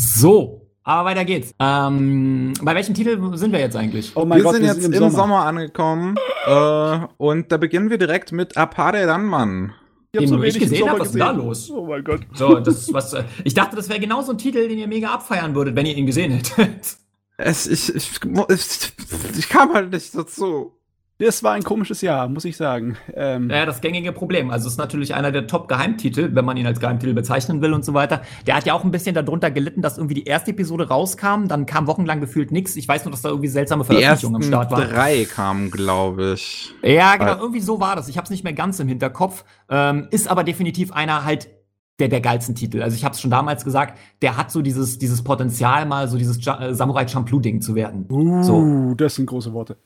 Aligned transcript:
So, 0.00 0.66
aber 0.82 1.10
weiter 1.10 1.26
geht's. 1.26 1.54
Ähm, 1.58 2.54
bei 2.62 2.74
welchem 2.74 2.94
Titel 2.94 3.36
sind 3.36 3.52
wir 3.52 3.60
jetzt 3.60 3.76
eigentlich? 3.76 4.12
Oh 4.16 4.24
mein 4.24 4.38
wir 4.38 4.44
Gott, 4.44 4.54
sind 4.54 4.62
wir 4.62 4.72
jetzt 4.72 4.82
sind 4.82 4.94
im, 4.94 5.02
im 5.02 5.10
Sommer. 5.10 5.22
Sommer, 5.22 5.44
angekommen 5.44 6.16
äh, 6.46 7.06
und 7.18 7.52
da 7.52 7.58
beginnen 7.58 7.90
wir 7.90 7.98
direkt 7.98 8.32
mit 8.32 8.56
Apare 8.56 9.06
Ranman. 9.06 9.74
Ich 10.12 10.20
den 10.20 10.28
so 10.28 10.42
ich 10.42 10.58
gesehen 10.58 10.88
habe, 10.88 11.00
was 11.00 11.08
ist 11.08 11.20
da 11.20 11.30
los? 11.32 11.70
Oh 11.70 11.86
mein 11.86 12.02
Gott. 12.02 12.20
So, 12.32 12.60
das, 12.60 12.92
was, 12.94 13.12
äh, 13.12 13.24
ich 13.44 13.52
dachte, 13.52 13.76
das 13.76 13.90
wäre 13.90 14.00
genau 14.00 14.22
so 14.22 14.32
ein 14.32 14.38
Titel, 14.38 14.66
den 14.68 14.78
ihr 14.78 14.88
mega 14.88 15.10
abfeiern 15.10 15.54
würdet, 15.54 15.76
wenn 15.76 15.84
ihr 15.84 15.96
ihn 15.96 16.06
gesehen 16.06 16.32
hättet. 16.32 16.96
Es, 17.36 17.66
ich, 17.66 17.94
ich, 17.94 18.10
ich, 18.48 18.92
ich 19.38 19.48
kam 19.48 19.72
halt 19.72 19.92
nicht 19.92 20.14
dazu. 20.14 20.72
Das 21.20 21.42
war 21.42 21.52
ein 21.52 21.62
komisches 21.62 22.00
Jahr, 22.00 22.28
muss 22.28 22.46
ich 22.46 22.56
sagen. 22.56 22.96
Ähm 23.14 23.50
ja, 23.50 23.66
das 23.66 23.82
gängige 23.82 24.10
Problem. 24.10 24.50
Also 24.50 24.68
es 24.68 24.72
ist 24.72 24.78
natürlich 24.78 25.14
einer 25.14 25.30
der 25.30 25.46
Top-Geheimtitel, 25.46 26.30
wenn 26.34 26.46
man 26.46 26.56
ihn 26.56 26.66
als 26.66 26.80
Geheimtitel 26.80 27.12
bezeichnen 27.12 27.60
will 27.60 27.74
und 27.74 27.84
so 27.84 27.92
weiter. 27.92 28.22
Der 28.46 28.56
hat 28.56 28.64
ja 28.64 28.72
auch 28.72 28.84
ein 28.84 28.90
bisschen 28.90 29.14
darunter 29.14 29.50
gelitten, 29.50 29.82
dass 29.82 29.98
irgendwie 29.98 30.14
die 30.14 30.24
erste 30.24 30.52
Episode 30.52 30.88
rauskam, 30.88 31.46
dann 31.46 31.66
kam 31.66 31.86
wochenlang 31.86 32.20
gefühlt 32.20 32.52
nichts. 32.52 32.74
Ich 32.76 32.88
weiß 32.88 33.04
nur, 33.04 33.10
dass 33.10 33.20
da 33.20 33.28
irgendwie 33.28 33.48
seltsame 33.48 33.84
Veröffentlichungen 33.84 34.36
am 34.36 34.48
Start 34.48 34.70
waren. 34.70 34.88
drei 34.88 35.26
kamen, 35.26 35.70
glaube 35.70 36.32
ich. 36.36 36.72
Ja, 36.82 37.16
genau, 37.16 37.36
irgendwie 37.36 37.60
so 37.60 37.80
war 37.80 37.96
das. 37.96 38.08
Ich 38.08 38.16
habe 38.16 38.24
es 38.24 38.30
nicht 38.30 38.42
mehr 38.42 38.54
ganz 38.54 38.80
im 38.80 38.88
Hinterkopf. 38.88 39.44
Ähm, 39.68 40.08
ist 40.10 40.26
aber 40.26 40.42
definitiv 40.42 40.90
einer 40.90 41.26
halt 41.26 41.50
der, 41.98 42.08
der 42.08 42.22
geilsten 42.22 42.54
Titel. 42.54 42.82
Also 42.82 42.96
ich 42.96 43.04
habe 43.04 43.14
es 43.14 43.20
schon 43.20 43.30
damals 43.30 43.64
gesagt, 43.64 43.98
der 44.22 44.38
hat 44.38 44.50
so 44.50 44.62
dieses, 44.62 44.98
dieses 44.98 45.22
Potenzial, 45.22 45.84
mal 45.84 46.08
so 46.08 46.16
dieses 46.16 46.38
äh, 46.46 46.74
Samurai 46.74 47.06
Champloo-Ding 47.06 47.60
zu 47.60 47.74
werden. 47.74 48.06
Uh, 48.10 48.42
so. 48.42 48.94
das 48.94 49.16
sind 49.16 49.26
große 49.26 49.52
Worte. 49.52 49.76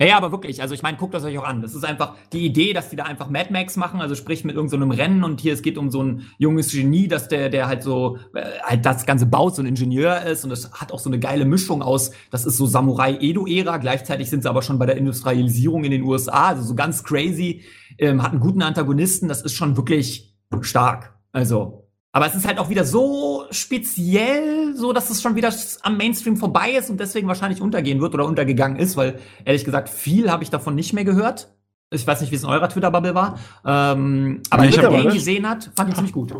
Ja, 0.00 0.08
ja, 0.08 0.16
aber 0.16 0.32
wirklich, 0.32 0.60
also 0.60 0.74
ich 0.74 0.82
meine, 0.82 0.96
guckt 0.96 1.14
das 1.14 1.22
euch 1.22 1.38
auch 1.38 1.44
an. 1.44 1.62
Das 1.62 1.72
ist 1.72 1.84
einfach 1.84 2.16
die 2.32 2.44
Idee, 2.44 2.72
dass 2.72 2.90
die 2.90 2.96
da 2.96 3.04
einfach 3.04 3.30
Mad 3.30 3.52
Max 3.52 3.76
machen, 3.76 4.00
also 4.00 4.16
sprich 4.16 4.44
mit 4.44 4.56
irgendeinem 4.56 4.90
so 4.90 4.98
Rennen 4.98 5.22
und 5.22 5.40
hier 5.40 5.54
es 5.54 5.62
geht 5.62 5.78
um 5.78 5.88
so 5.92 6.02
ein 6.02 6.22
junges 6.36 6.72
Genie, 6.72 7.06
dass 7.06 7.28
der 7.28 7.48
der 7.48 7.68
halt 7.68 7.84
so 7.84 8.18
äh, 8.34 8.42
halt 8.64 8.84
das 8.84 9.06
ganze 9.06 9.26
baut, 9.26 9.54
so 9.54 9.62
ein 9.62 9.66
Ingenieur 9.66 10.22
ist 10.22 10.44
und 10.44 10.50
es 10.50 10.72
hat 10.72 10.90
auch 10.90 10.98
so 10.98 11.08
eine 11.08 11.20
geile 11.20 11.44
Mischung 11.44 11.80
aus, 11.80 12.10
das 12.32 12.44
ist 12.44 12.56
so 12.56 12.66
Samurai 12.66 13.18
Edo 13.20 13.46
Ära, 13.46 13.76
gleichzeitig 13.76 14.30
sind 14.30 14.42
sie 14.42 14.48
aber 14.48 14.62
schon 14.62 14.80
bei 14.80 14.86
der 14.86 14.96
Industrialisierung 14.96 15.84
in 15.84 15.92
den 15.92 16.02
USA, 16.02 16.48
also 16.48 16.64
so 16.64 16.74
ganz 16.74 17.04
crazy, 17.04 17.62
ähm, 17.98 18.20
hat 18.20 18.32
einen 18.32 18.40
guten 18.40 18.62
Antagonisten, 18.62 19.28
das 19.28 19.42
ist 19.42 19.54
schon 19.54 19.76
wirklich 19.76 20.34
stark. 20.62 21.14
Also 21.30 21.83
aber 22.14 22.28
es 22.28 22.36
ist 22.36 22.46
halt 22.46 22.60
auch 22.60 22.68
wieder 22.68 22.84
so 22.84 23.44
speziell, 23.50 24.76
so 24.76 24.92
dass 24.92 25.10
es 25.10 25.20
schon 25.20 25.34
wieder 25.34 25.52
am 25.82 25.96
Mainstream 25.96 26.36
vorbei 26.36 26.70
ist 26.70 26.88
und 26.88 27.00
deswegen 27.00 27.26
wahrscheinlich 27.26 27.60
untergehen 27.60 28.00
wird 28.00 28.14
oder 28.14 28.24
untergegangen 28.24 28.78
ist, 28.78 28.96
weil 28.96 29.18
ehrlich 29.44 29.64
gesagt 29.64 29.88
viel 29.88 30.30
habe 30.30 30.44
ich 30.44 30.50
davon 30.50 30.76
nicht 30.76 30.92
mehr 30.92 31.04
gehört. 31.04 31.52
Ich 31.90 32.06
weiß 32.06 32.20
nicht, 32.20 32.30
wie 32.30 32.36
es 32.36 32.44
in 32.44 32.48
eurer 32.48 32.68
Twitter-Bubble 32.68 33.16
war. 33.16 33.40
Ähm, 33.66 34.42
aber 34.48 34.64
ich 34.64 34.80
wer 34.80 34.92
ihn 34.92 35.10
gesehen 35.10 35.48
hat, 35.48 35.72
fand 35.74 35.90
ich 35.90 35.96
ziemlich 35.96 36.12
gut. 36.12 36.32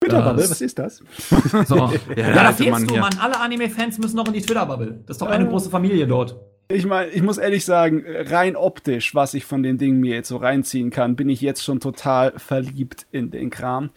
Twitter-Bubble, 0.00 0.50
was 0.50 0.60
ist 0.60 0.78
das? 0.78 1.02
So. 1.66 1.76
ja, 2.16 2.28
ja, 2.28 2.34
da 2.34 2.52
fehlst 2.52 2.90
du, 2.90 2.96
Mann. 2.96 3.16
Alle 3.18 3.40
Anime-Fans 3.40 3.96
müssen 3.96 4.16
noch 4.16 4.26
in 4.26 4.34
die 4.34 4.42
Twitter-Bubble. 4.42 5.04
Das 5.06 5.14
ist 5.14 5.22
doch 5.22 5.28
eine 5.28 5.46
äh, 5.46 5.48
große 5.48 5.70
Familie 5.70 6.06
dort. 6.06 6.36
Ich 6.68 6.84
meine, 6.84 7.10
ich 7.10 7.22
muss 7.22 7.38
ehrlich 7.38 7.64
sagen, 7.64 8.04
rein 8.06 8.56
optisch, 8.56 9.14
was 9.14 9.32
ich 9.32 9.46
von 9.46 9.62
den 9.62 9.78
Dingen 9.78 10.00
mir 10.00 10.16
jetzt 10.16 10.28
so 10.28 10.36
reinziehen 10.36 10.90
kann, 10.90 11.16
bin 11.16 11.30
ich 11.30 11.40
jetzt 11.40 11.64
schon 11.64 11.80
total 11.80 12.38
verliebt 12.38 13.06
in 13.10 13.30
den 13.30 13.48
Kram. 13.48 13.88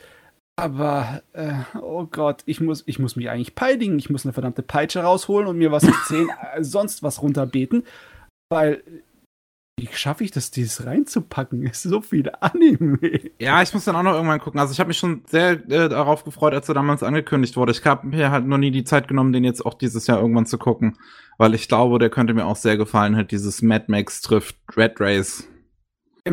Aber, 0.59 1.21
äh, 1.33 1.53
oh 1.79 2.05
Gott, 2.05 2.41
ich 2.47 2.59
muss, 2.59 2.83
ich 2.87 2.97
muss 2.97 3.15
mich 3.15 3.29
eigentlich 3.29 3.53
peinigen. 3.53 3.99
Ich 3.99 4.09
muss 4.09 4.25
eine 4.25 4.33
verdammte 4.33 4.63
Peitsche 4.63 5.01
rausholen 5.01 5.47
und 5.47 5.57
mir 5.57 5.71
was 5.71 5.83
nicht 5.83 6.05
sehen, 6.05 6.29
äh, 6.53 6.63
sonst 6.63 7.03
was 7.03 7.21
runterbeten. 7.21 7.83
Weil, 8.49 8.81
wie 9.79 9.87
schaffe 9.93 10.23
ich 10.23 10.31
das, 10.31 10.49
dieses 10.49 10.83
reinzupacken? 10.87 11.61
Ist 11.67 11.83
so 11.83 12.01
viel 12.01 12.31
Anime. 12.39 12.97
Ja, 13.39 13.61
ich 13.61 13.71
muss 13.71 13.85
dann 13.85 13.95
auch 13.95 14.01
noch 14.01 14.15
irgendwann 14.15 14.39
gucken. 14.39 14.59
Also 14.59 14.73
ich 14.73 14.79
habe 14.79 14.87
mich 14.87 14.97
schon 14.97 15.21
sehr 15.27 15.51
äh, 15.69 15.89
darauf 15.89 16.23
gefreut, 16.23 16.55
als 16.55 16.67
er 16.67 16.73
damals 16.73 17.03
angekündigt 17.03 17.55
wurde. 17.55 17.73
Ich 17.73 17.85
habe 17.85 18.07
mir 18.07 18.31
halt 18.31 18.47
noch 18.47 18.57
nie 18.57 18.71
die 18.71 18.83
Zeit 18.83 19.07
genommen, 19.07 19.33
den 19.33 19.43
jetzt 19.43 19.63
auch 19.63 19.75
dieses 19.75 20.07
Jahr 20.07 20.19
irgendwann 20.19 20.47
zu 20.47 20.57
gucken. 20.57 20.97
Weil 21.37 21.53
ich 21.53 21.67
glaube, 21.67 21.99
der 21.99 22.09
könnte 22.09 22.33
mir 22.33 22.45
auch 22.47 22.55
sehr 22.55 22.77
gefallen, 22.77 23.15
halt 23.15 23.29
dieses 23.29 23.61
Mad 23.61 23.85
Max 23.89 24.21
trifft 24.21 24.55
Red 24.75 24.99
Race. 24.99 25.47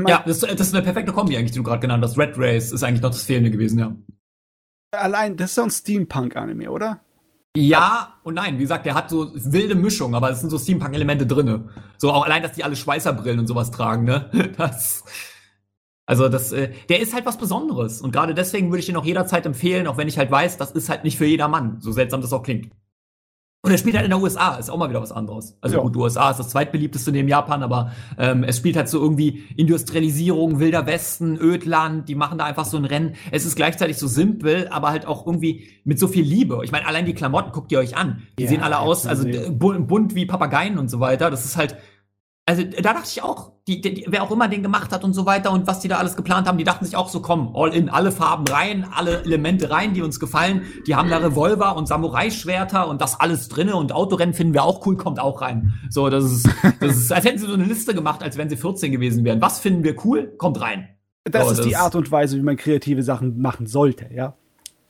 Ja, 0.06 0.22
das, 0.26 0.40
das, 0.40 0.60
ist 0.60 0.74
eine 0.74 0.82
perfekte 0.82 1.12
Kombi 1.12 1.36
eigentlich, 1.36 1.52
die 1.52 1.58
du 1.58 1.64
gerade 1.64 1.80
genannt 1.80 2.04
hast. 2.04 2.18
Red 2.18 2.34
Race 2.36 2.72
ist 2.72 2.82
eigentlich 2.82 3.02
noch 3.02 3.10
das 3.10 3.22
Fehlende 3.22 3.50
gewesen, 3.50 3.78
ja. 3.78 3.94
Allein, 4.92 5.36
das 5.36 5.50
ist 5.50 5.58
doch 5.58 5.64
ein 5.64 5.70
Steampunk-Anime, 5.70 6.70
oder? 6.70 7.00
Ja 7.56 8.14
und 8.24 8.34
nein, 8.34 8.58
wie 8.58 8.62
gesagt, 8.62 8.84
der 8.84 8.94
hat 8.94 9.10
so 9.10 9.30
wilde 9.34 9.76
Mischung, 9.76 10.14
aber 10.14 10.30
es 10.30 10.40
sind 10.40 10.50
so 10.50 10.58
Steampunk-Elemente 10.58 11.26
drinne. 11.26 11.68
So 11.98 12.10
auch 12.10 12.24
allein, 12.24 12.42
dass 12.42 12.52
die 12.52 12.64
alle 12.64 12.74
Schweißerbrillen 12.74 13.38
und 13.38 13.46
sowas 13.46 13.70
tragen, 13.70 14.04
ne? 14.04 14.30
Das, 14.56 15.04
also 16.06 16.28
das, 16.28 16.52
äh, 16.52 16.72
der 16.88 17.00
ist 17.00 17.14
halt 17.14 17.26
was 17.26 17.38
Besonderes 17.38 18.00
und 18.02 18.12
gerade 18.12 18.34
deswegen 18.34 18.70
würde 18.70 18.80
ich 18.80 18.86
den 18.86 18.96
auch 18.96 19.04
jederzeit 19.04 19.46
empfehlen, 19.46 19.86
auch 19.86 19.96
wenn 19.96 20.08
ich 20.08 20.18
halt 20.18 20.30
weiß, 20.30 20.58
das 20.58 20.72
ist 20.72 20.88
halt 20.88 21.04
nicht 21.04 21.16
für 21.16 21.26
jedermann, 21.26 21.80
so 21.80 21.92
seltsam 21.92 22.20
das 22.20 22.32
auch 22.32 22.42
klingt. 22.42 22.72
Und 23.64 23.70
er 23.70 23.78
spielt 23.78 23.96
halt 23.96 24.04
in 24.04 24.10
der 24.10 24.20
USA, 24.20 24.56
ist 24.56 24.68
auch 24.68 24.76
mal 24.76 24.90
wieder 24.90 25.00
was 25.00 25.10
anderes. 25.10 25.56
Also 25.62 25.76
ja. 25.76 25.82
gut, 25.82 25.96
USA 25.96 26.30
ist 26.30 26.36
das 26.36 26.50
zweitbeliebteste 26.50 27.10
neben 27.12 27.28
Japan, 27.28 27.62
aber 27.62 27.92
ähm, 28.18 28.44
es 28.44 28.58
spielt 28.58 28.76
halt 28.76 28.90
so 28.90 29.00
irgendwie 29.00 29.42
Industrialisierung, 29.56 30.60
Wilder 30.60 30.86
Westen, 30.86 31.38
Ödland, 31.40 32.10
die 32.10 32.14
machen 32.14 32.36
da 32.36 32.44
einfach 32.44 32.66
so 32.66 32.76
ein 32.76 32.84
Rennen. 32.84 33.14
Es 33.30 33.46
ist 33.46 33.56
gleichzeitig 33.56 33.96
so 33.96 34.06
simpel, 34.06 34.68
aber 34.68 34.90
halt 34.90 35.06
auch 35.06 35.24
irgendwie 35.24 35.66
mit 35.82 35.98
so 35.98 36.08
viel 36.08 36.26
Liebe. 36.26 36.60
Ich 36.62 36.72
meine, 36.72 36.86
allein 36.86 37.06
die 37.06 37.14
Klamotten 37.14 37.52
guckt 37.52 37.72
ihr 37.72 37.78
euch 37.78 37.96
an. 37.96 38.20
Die 38.38 38.42
ja, 38.42 38.50
sehen 38.50 38.60
alle 38.60 38.80
aus, 38.80 39.06
also 39.06 39.26
bunt 39.50 40.14
wie 40.14 40.26
Papageien 40.26 40.76
und 40.76 40.90
so 40.90 41.00
weiter. 41.00 41.30
Das 41.30 41.46
ist 41.46 41.56
halt, 41.56 41.74
also 42.46 42.62
da 42.62 42.92
dachte 42.92 43.08
ich 43.10 43.22
auch, 43.22 43.52
die, 43.66 43.80
die, 43.80 44.04
wer 44.06 44.22
auch 44.22 44.30
immer 44.30 44.48
den 44.48 44.62
gemacht 44.62 44.92
hat 44.92 45.02
und 45.02 45.14
so 45.14 45.24
weiter 45.24 45.50
und 45.50 45.66
was 45.66 45.80
die 45.80 45.88
da 45.88 45.96
alles 45.96 46.14
geplant 46.14 46.46
haben, 46.46 46.58
die 46.58 46.64
dachten 46.64 46.84
sich 46.84 46.94
auch 46.94 47.08
so, 47.08 47.20
komm, 47.20 47.56
all 47.56 47.72
in, 47.72 47.88
alle 47.88 48.12
Farben 48.12 48.46
rein, 48.46 48.86
alle 48.92 49.22
Elemente 49.22 49.70
rein, 49.70 49.94
die 49.94 50.02
uns 50.02 50.20
gefallen. 50.20 50.62
Die 50.86 50.94
haben 50.94 51.08
da 51.08 51.16
Revolver 51.16 51.74
und 51.74 51.88
Samurai-Schwerter 51.88 52.86
und 52.86 53.00
das 53.00 53.18
alles 53.18 53.48
drinne 53.48 53.76
und 53.76 53.92
Autorennen 53.92 54.34
finden 54.34 54.52
wir 54.52 54.64
auch 54.64 54.86
cool, 54.86 54.98
kommt 54.98 55.18
auch 55.18 55.40
rein. 55.40 55.72
So, 55.88 56.10
das 56.10 56.24
ist, 56.24 56.48
das 56.80 56.96
ist, 56.96 57.12
als 57.12 57.24
hätten 57.24 57.38
sie 57.38 57.46
so 57.46 57.54
eine 57.54 57.64
Liste 57.64 57.94
gemacht, 57.94 58.22
als 58.22 58.36
wenn 58.36 58.50
sie 58.50 58.58
14 58.58 58.92
gewesen 58.92 59.24
wären. 59.24 59.40
Was 59.40 59.60
finden 59.60 59.82
wir 59.82 59.96
cool? 60.04 60.34
Kommt 60.36 60.60
rein. 60.60 60.88
Das 61.24 61.46
so, 61.46 61.52
ist 61.52 61.58
das 61.60 61.66
die 61.66 61.76
Art 61.76 61.94
und 61.94 62.10
Weise, 62.12 62.36
wie 62.36 62.42
man 62.42 62.56
kreative 62.58 63.02
Sachen 63.02 63.40
machen 63.40 63.66
sollte, 63.66 64.12
ja. 64.14 64.36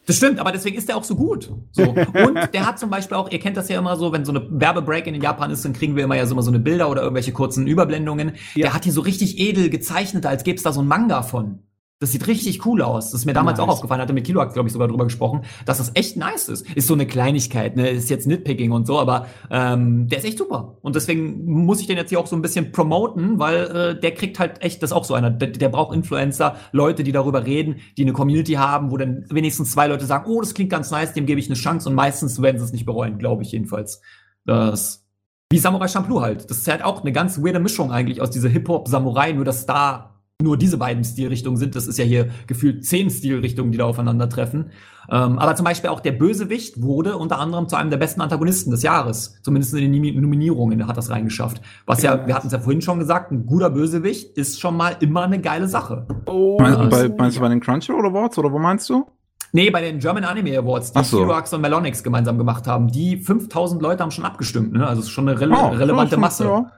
Das 0.06 0.16
stimmt, 0.16 0.38
aber 0.38 0.53
deswegen 0.53 0.76
ist 0.76 0.88
der 0.88 0.97
auch 0.97 1.04
so 1.04 1.16
gut. 1.16 1.50
So. 1.72 1.82
Und 2.26 2.53
der 2.53 2.66
hat 2.66 2.78
zum 2.78 2.91
Beispiel 2.91 3.16
auch, 3.16 3.31
ihr 3.31 3.38
kennt 3.38 3.56
das 3.56 3.69
ja 3.69 3.78
immer 3.78 3.97
so, 3.97 4.12
wenn 4.12 4.25
so 4.25 4.32
eine 4.32 4.47
Werbebreak 4.50 5.06
in 5.06 5.20
Japan 5.20 5.50
ist, 5.50 5.65
dann 5.65 5.72
kriegen 5.72 5.97
wir 5.97 6.04
immer 6.04 6.16
ja 6.16 6.26
so, 6.26 6.34
immer 6.34 6.42
so 6.42 6.50
eine 6.50 6.60
Bilder 6.60 6.91
oder 6.91 7.03
irgendwelche 7.03 7.32
kurzen 7.32 7.66
Überblendungen. 7.66 8.32
Ja. 8.54 8.65
Der 8.65 8.75
hat 8.75 8.84
hier 8.84 8.92
so 8.92 9.00
richtig 9.00 9.38
edel 9.38 9.70
gezeichnet, 9.70 10.26
als 10.26 10.44
gäbe 10.44 10.56
es 10.56 10.62
da 10.62 10.72
so 10.72 10.82
ein 10.82 10.87
Manga 10.87 11.22
von. 11.22 11.64
Das 12.00 12.10
sieht 12.12 12.27
richtig 12.27 12.66
cool 12.66 12.82
aus. 12.82 13.12
Das 13.12 13.21
ist 13.21 13.25
mir 13.25 13.32
damals 13.32 13.59
nice. 13.59 13.66
auch 13.66 13.72
aufgefallen, 13.72 14.00
hatte 14.00 14.12
mit 14.12 14.25
Kilo, 14.27 14.47
glaube 14.49 14.69
ich, 14.69 14.72
sogar 14.72 14.88
drüber 14.88 15.05
gesprochen, 15.05 15.43
dass 15.65 15.78
das 15.78 15.93
echt 15.94 16.16
nice 16.16 16.49
ist. 16.49 16.69
Ist 16.75 16.88
so 16.88 16.94
eine 16.94 17.06
Kleinigkeit, 17.06 17.77
ne? 17.77 17.88
Ist 17.88 18.10
jetzt 18.10 18.27
Nitpicking 18.27 18.72
und 18.72 18.87
so, 18.87 18.99
aber 18.99 19.27
ähm, 19.50 20.09
der 20.09 20.19
ist 20.19 20.25
echt 20.25 20.38
super. 20.38 20.77
Und 20.83 20.97
deswegen 20.97 21.44
muss 21.65 21.81
ich 21.81 21.87
den 21.87 21.97
jetzt 21.97 22.10
hier 22.10 22.19
auch 22.19 22.27
so 22.27 22.34
ein 22.34 22.43
bisschen 22.43 22.72
promoten, 22.72 23.38
weil 23.38 23.65
äh, 23.65 24.00
der 24.00 24.12
kriegt 24.12 24.38
halt 24.38 24.60
echt, 24.60 24.83
das 24.83 24.91
ist 24.91 24.97
auch 24.97 25.04
so 25.04 25.15
einer, 25.15 25.31
der, 25.31 25.49
der 25.49 25.69
braucht 25.69 25.94
Influencer, 25.94 26.56
Leute, 26.72 27.04
die 27.04 27.12
darüber 27.12 27.47
reden, 27.47 27.77
die 27.97 28.03
eine 28.03 28.12
Community 28.12 28.54
haben, 28.54 28.91
wo 28.91 28.97
dann 28.97 29.25
wenigstens 29.31 29.71
zwei 29.71 29.87
Leute 29.87 30.04
sagen, 30.04 30.28
oh, 30.28 30.41
das 30.41 30.53
klingt 30.53 30.71
ganz 30.71 30.91
nice, 30.91 31.12
dem 31.12 31.27
gebe 31.27 31.38
ich 31.38 31.47
eine 31.47 31.56
Chance 31.56 31.88
und 31.88 31.94
meistens 31.94 32.43
werden 32.43 32.59
sie 32.59 32.65
es 32.65 32.72
nicht 32.72 32.87
bereuen, 32.87 33.19
glaube 33.19 33.44
ich 33.44 33.53
jedenfalls. 33.53 34.00
Das 34.44 35.04
wie 35.50 35.59
Samurai 35.59 35.87
Champloo 35.87 36.21
halt. 36.21 36.50
Das 36.50 36.59
ist 36.59 36.69
halt 36.69 36.83
auch 36.83 37.03
eine 37.03 37.12
ganz 37.12 37.38
weirde 37.38 37.60
Mischung 37.60 37.93
eigentlich 37.93 38.21
aus 38.21 38.31
dieser 38.31 38.49
Hip-Hop-Samurai, 38.49 39.33
nur 39.33 39.44
dass 39.44 39.66
da 39.66 40.14
nur 40.43 40.56
diese 40.56 40.78
beiden 40.78 41.05
Stilrichtungen 41.05 41.56
sind. 41.56 41.77
Das 41.77 41.87
ist 41.87 41.99
ja 41.99 42.05
hier 42.05 42.28
gefühlt 42.47 42.84
zehn 42.84 43.09
Stilrichtungen, 43.09 43.71
die 43.71 43.78
da 43.78 43.84
aufeinandertreffen. 43.84 44.71
Ähm, 45.09 45.39
aber 45.39 45.55
zum 45.55 45.65
Beispiel 45.65 45.91
auch 45.91 46.00
der 46.00 46.12
Bösewicht 46.12 46.83
wurde 46.83 47.17
unter 47.17 47.39
anderem 47.39 47.69
zu 47.69 47.77
einem 47.77 47.91
der 47.91 47.99
besten 47.99 48.21
Antagonisten 48.21 48.71
des 48.71 48.83
Jahres. 48.83 49.41
Zumindest 49.43 49.75
in 49.75 49.93
den 49.93 50.21
Nominierungen 50.21 50.87
hat 50.89 50.97
das 50.97 51.11
reingeschafft. 51.11 51.61
Was 51.87 52.03
ja, 52.03 52.27
wir 52.27 52.34
hatten 52.34 52.49
es 52.49 52.53
ja 52.53 52.59
vorhin 52.59 52.83
schon 52.83 52.99
gesagt, 52.99 53.31
ein 53.31 53.47
guter 53.47 53.71
Bösewicht 53.71 54.37
ist 54.37 54.61
schon 54.61 54.77
mal 54.77 54.97
immer 55.00 55.22
eine 55.22 55.41
geile 55.41 55.69
Sache. 55.69 56.06
Oh, 56.27 56.59
meinst, 56.61 56.81
du 56.81 56.89
bei, 56.89 57.09
meinst 57.16 57.37
du 57.37 57.41
bei 57.41 57.49
den 57.49 57.61
Crunchyroll 57.61 58.06
Awards 58.06 58.37
oder 58.39 58.51
wo 58.51 58.59
meinst 58.59 58.89
du? 58.89 59.06
Nee, 59.53 59.71
bei 59.71 59.83
den 59.83 60.01
German 60.01 60.25
Anime 60.25 60.59
Awards, 60.59 60.93
die 60.93 61.05
so. 61.05 61.21
Heroax 61.21 61.53
und 61.53 61.61
Melonix 61.61 62.03
gemeinsam 62.03 62.39
gemacht 62.39 62.66
haben. 62.66 62.89
Die 62.89 63.19
5000 63.19 63.81
Leute 63.81 64.03
haben 64.03 64.10
schon 64.10 64.25
abgestimmt, 64.25 64.72
ne? 64.72 64.84
Also 64.84 65.01
es 65.01 65.07
ist 65.07 65.13
schon 65.13 65.28
eine 65.28 65.39
rele 65.39 65.54
oh, 65.54 65.69
relevante 65.69 66.16
Masse. 66.16 66.45
Ja. 66.45 66.72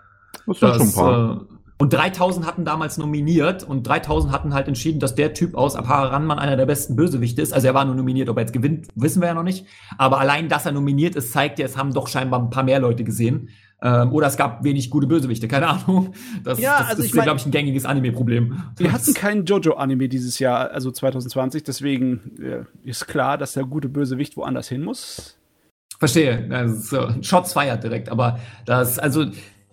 Das, 0.47 0.59
das 0.59 0.77
schon 0.77 0.87
ein 0.89 0.93
paar. 0.93 1.37
Äh, 1.51 1.56
und 1.79 1.93
3000 1.93 2.47
hatten 2.47 2.65
damals 2.65 2.97
nominiert 2.97 3.63
und 3.63 3.87
3000 3.87 4.33
hatten 4.33 4.55
halt 4.55 4.67
entschieden, 4.67 4.99
dass 4.99 5.15
der 5.15 5.35
Typ 5.35 5.55
aus 5.55 5.77
Apara 5.77 6.09
Ranman 6.09 6.39
einer 6.39 6.57
der 6.57 6.65
besten 6.65 6.97
Bösewichte 6.97 7.43
ist. 7.43 7.53
Also 7.53 7.67
er 7.67 7.75
war 7.75 7.85
nur 7.85 7.95
nominiert, 7.95 8.31
ob 8.31 8.39
er 8.39 8.43
jetzt 8.43 8.55
gewinnt, 8.55 8.89
wissen 8.95 9.21
wir 9.21 9.29
ja 9.29 9.35
noch 9.35 9.43
nicht. 9.43 9.67
Aber 9.99 10.19
allein, 10.19 10.49
dass 10.49 10.65
er 10.65 10.73
nominiert 10.73 11.17
ist, 11.17 11.33
zeigt 11.33 11.59
ja, 11.59 11.67
es 11.67 11.77
haben 11.77 11.93
doch 11.93 12.09
scheinbar 12.09 12.41
ein 12.41 12.49
paar 12.49 12.63
mehr 12.63 12.81
Leute 12.81 13.05
gesehen. 13.05 13.51
Ähm, 13.83 14.11
oder 14.13 14.27
es 14.27 14.39
gab 14.39 14.65
wenig 14.65 14.89
gute 14.89 15.07
Bösewichte, 15.07 15.49
keine 15.49 15.69
Ahnung. 15.69 16.15
Das, 16.45 16.59
ja, 16.59 16.79
das 16.79 16.91
also 16.91 17.03
ist, 17.03 17.13
glaube 17.13 17.37
ich, 17.37 17.45
ein 17.45 17.51
gängiges 17.51 17.85
Anime-Problem. 17.85 18.63
Wir 18.79 18.91
hatten 18.91 19.13
keinen 19.13 19.45
Jojo-Anime 19.45 20.09
dieses 20.09 20.39
Jahr, 20.39 20.71
also 20.71 20.91
2020, 20.91 21.63
deswegen 21.63 22.33
ja, 22.41 22.67
ist 22.85 23.07
klar, 23.07 23.37
dass 23.37 23.53
der 23.53 23.65
gute 23.65 23.91
Bösewicht 23.91 24.39
woanders 24.39 24.69
hin 24.69 24.83
muss. 24.83 25.37
Verstehe. 25.99 26.49
Also, 26.51 27.09
Shots 27.21 27.53
feiert 27.53 27.85
direkt, 27.85 28.09
aber 28.09 28.39
das, 28.65 28.99
also 28.99 29.27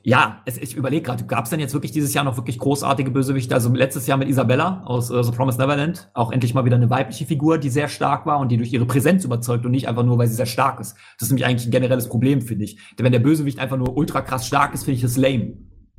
ja, 0.06 0.42
es, 0.46 0.58
ich 0.58 0.76
überlege 0.76 1.04
gerade, 1.04 1.24
gab 1.24 1.46
es 1.46 1.50
denn 1.50 1.62
jetzt 1.62 1.74
wirklich 1.74 1.94
dieses 1.94 2.14
Jahr 2.14 2.26
noch 2.26 2.36
wirklich 2.36 2.60
großartige 2.60 3.10
Bösewichte? 3.10 3.56
Also 3.56 3.74
letztes 3.74 4.06
Jahr 4.06 4.18
mit 4.18 4.28
Isabella 4.28 4.84
aus 4.86 5.10
äh, 5.10 5.24
The 5.24 5.32
Promised 5.32 5.60
Neverland, 5.60 6.10
auch 6.14 6.32
endlich 6.34 6.54
mal 6.54 6.66
wieder 6.66 6.76
eine 6.76 6.90
weibliche 6.90 7.26
Figur, 7.26 7.58
die 7.58 7.70
sehr 7.70 7.88
stark 7.88 8.26
war 8.26 8.40
und 8.40 8.50
die 8.52 8.58
durch 8.58 8.74
ihre 8.74 8.86
Präsenz 8.86 9.24
überzeugt 9.24 9.66
und 9.66 9.72
nicht 9.72 9.88
einfach 9.88 10.04
nur, 10.04 10.18
weil 10.18 10.28
sie 10.28 10.36
sehr 10.36 10.46
stark 10.46 10.82
ist. 10.82 10.98
Das 11.18 11.28
ist 11.28 11.30
nämlich 11.30 11.46
eigentlich 11.46 11.68
ein 11.68 11.72
generelles 11.72 12.10
Problem, 12.10 12.42
finde 12.42 12.66
ich. 12.66 12.78
Denn 12.98 13.06
wenn 13.06 13.14
der 13.14 13.20
Bösewicht 13.20 13.60
einfach 13.60 13.78
nur 13.78 13.96
ultra 13.96 14.22
krass 14.22 14.46
stark 14.46 14.74
ist, 14.74 14.84
finde 14.84 14.98
ich 14.98 15.02
das 15.02 15.16
lame. 15.16 15.54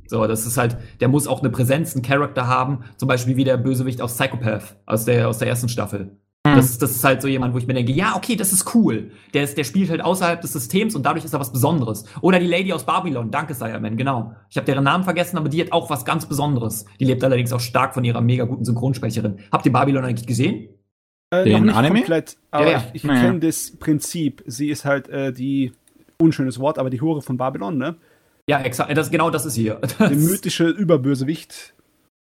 So, 0.07 0.27
das 0.27 0.45
ist 0.45 0.57
halt, 0.57 0.77
der 0.99 1.07
muss 1.07 1.27
auch 1.27 1.39
eine 1.39 1.49
Präsenz, 1.49 1.95
einen 1.95 2.03
Charakter 2.03 2.45
haben, 2.45 2.83
zum 2.97 3.07
Beispiel 3.07 3.37
wie 3.37 3.43
der 3.43 3.57
Bösewicht 3.57 4.01
aus 4.01 4.13
Psychopath, 4.13 4.77
aus 4.85 5.05
der, 5.05 5.27
aus 5.27 5.39
der 5.39 5.47
ersten 5.47 5.67
Staffel. 5.67 6.19
Mhm. 6.45 6.55
Das, 6.55 6.77
das 6.77 6.91
ist 6.91 7.03
halt 7.03 7.21
so 7.21 7.27
jemand, 7.27 7.53
wo 7.53 7.57
ich 7.57 7.67
mir 7.67 7.73
denke, 7.73 7.91
ja, 7.91 8.15
okay, 8.15 8.35
das 8.35 8.53
ist 8.53 8.73
cool. 8.73 9.11
Der, 9.33 9.43
ist, 9.43 9.57
der 9.57 9.63
spielt 9.63 9.89
halt 9.89 10.01
außerhalb 10.01 10.39
des 10.39 10.53
Systems 10.53 10.95
und 10.95 11.05
dadurch 11.05 11.25
ist 11.25 11.33
er 11.33 11.39
was 11.39 11.51
Besonderes. 11.51 12.05
Oder 12.21 12.39
die 12.39 12.47
Lady 12.47 12.71
aus 12.71 12.85
Babylon, 12.85 13.31
danke 13.31 13.53
Cyberman, 13.53 13.97
genau. 13.97 14.33
Ich 14.49 14.57
habe 14.57 14.65
deren 14.65 14.83
Namen 14.83 15.03
vergessen, 15.03 15.37
aber 15.37 15.49
die 15.49 15.61
hat 15.61 15.71
auch 15.71 15.89
was 15.89 16.05
ganz 16.05 16.25
Besonderes. 16.25 16.85
Die 16.99 17.05
lebt 17.05 17.23
allerdings 17.23 17.51
auch 17.51 17.59
stark 17.59 17.93
von 17.93 18.03
ihrer 18.03 18.21
mega 18.21 18.45
guten 18.45 18.63
Synchronsprecherin. 18.63 19.39
Habt 19.51 19.65
ihr 19.65 19.73
Babylon 19.73 20.05
eigentlich 20.05 20.27
gesehen? 20.27 20.69
Äh, 21.31 21.43
Den 21.43 21.53
noch 21.53 21.61
nicht 21.61 21.75
Anime? 21.75 21.99
komplett, 21.99 22.37
aber 22.51 22.65
ja, 22.65 22.71
ja. 22.71 22.83
ich, 22.89 22.95
ich 22.95 23.03
naja. 23.03 23.21
kenne 23.21 23.39
das 23.39 23.75
Prinzip. 23.77 24.43
Sie 24.45 24.69
ist 24.69 24.85
halt 24.85 25.09
äh, 25.09 25.33
die, 25.33 25.73
unschönes 26.17 26.59
Wort, 26.59 26.77
aber 26.77 26.89
die 26.89 27.01
Hure 27.01 27.21
von 27.21 27.37
Babylon, 27.37 27.77
ne? 27.77 27.95
Ja, 28.47 28.61
exakt. 28.61 28.95
Das, 28.95 29.09
genau 29.09 29.29
das 29.29 29.45
ist 29.45 29.55
hier. 29.55 29.75
Das 29.75 29.97
der 29.97 30.09
mythische 30.11 30.67
Überbösewicht. 30.67 31.73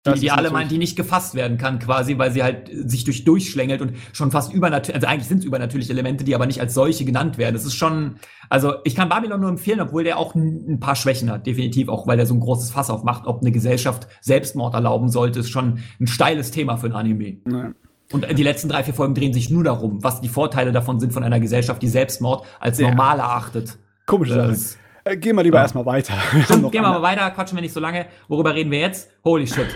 Die, 0.06 0.20
die 0.20 0.30
alle 0.30 0.50
meinen, 0.50 0.68
die 0.68 0.78
nicht 0.78 0.96
gefasst 0.96 1.34
werden 1.34 1.58
kann, 1.58 1.80
quasi, 1.80 2.16
weil 2.18 2.30
sie 2.30 2.42
halt 2.42 2.70
sich 2.72 3.04
durch 3.04 3.24
durchschlängelt 3.24 3.82
und 3.82 3.92
schon 4.12 4.30
fast 4.30 4.52
übernatürlich, 4.52 4.94
also 4.94 5.06
eigentlich 5.08 5.26
sind 5.26 5.38
es 5.38 5.44
übernatürliche 5.44 5.92
Elemente, 5.92 6.24
die 6.24 6.34
aber 6.34 6.46
nicht 6.46 6.60
als 6.60 6.72
solche 6.72 7.04
genannt 7.04 7.36
werden. 7.36 7.54
Das 7.54 7.64
ist 7.64 7.74
schon, 7.74 8.16
also 8.48 8.74
ich 8.84 8.94
kann 8.94 9.08
Babylon 9.08 9.40
nur 9.40 9.50
empfehlen, 9.50 9.80
obwohl 9.80 10.04
der 10.04 10.18
auch 10.18 10.34
ein, 10.34 10.78
paar 10.78 10.94
Schwächen 10.94 11.30
hat, 11.30 11.46
definitiv, 11.46 11.88
auch 11.88 12.06
weil 12.06 12.16
der 12.16 12.26
so 12.26 12.34
ein 12.34 12.40
großes 12.40 12.70
Fass 12.70 12.90
aufmacht, 12.90 13.26
ob 13.26 13.40
eine 13.40 13.50
Gesellschaft 13.50 14.06
Selbstmord 14.20 14.74
erlauben 14.74 15.08
sollte, 15.08 15.40
ist 15.40 15.50
schon 15.50 15.80
ein 16.00 16.06
steiles 16.06 16.52
Thema 16.52 16.76
für 16.76 16.86
ein 16.86 16.92
Anime. 16.92 17.38
Ja. 17.50 17.72
Und 18.12 18.26
die 18.38 18.42
letzten 18.42 18.68
drei, 18.68 18.84
vier 18.84 18.94
Folgen 18.94 19.14
drehen 19.14 19.34
sich 19.34 19.50
nur 19.50 19.64
darum, 19.64 20.02
was 20.02 20.20
die 20.20 20.28
Vorteile 20.28 20.72
davon 20.72 21.00
sind 21.00 21.12
von 21.12 21.24
einer 21.24 21.40
Gesellschaft, 21.40 21.82
die 21.82 21.88
Selbstmord 21.88 22.46
als 22.60 22.78
ja. 22.78 22.88
normal 22.88 23.18
erachtet. 23.18 23.78
Komische 24.06 24.34
Sache. 24.34 24.78
Äh, 25.08 25.16
gehen 25.16 25.36
wir 25.36 25.42
lieber 25.42 25.56
ja. 25.56 25.62
erstmal 25.62 25.86
weiter. 25.86 26.14
gehen 26.48 26.70
wir 26.72 26.82
mal 26.82 27.02
weiter, 27.02 27.30
quatschen 27.30 27.56
wir 27.56 27.62
nicht 27.62 27.72
so 27.72 27.80
lange. 27.80 28.06
Worüber 28.28 28.54
reden 28.54 28.70
wir 28.70 28.80
jetzt? 28.80 29.10
Holy 29.24 29.46
shit. 29.46 29.68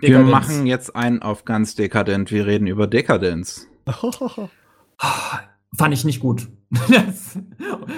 Wir 0.00 0.20
machen 0.20 0.66
jetzt 0.66 0.94
einen 0.94 1.22
auf 1.22 1.46
ganz 1.46 1.74
dekadent. 1.74 2.30
Wir 2.30 2.46
reden 2.46 2.66
über 2.66 2.86
Dekadenz. 2.86 3.66
Fand 5.76 5.94
ich 5.94 6.04
nicht 6.04 6.20
gut. 6.20 6.48
Das, 6.88 7.38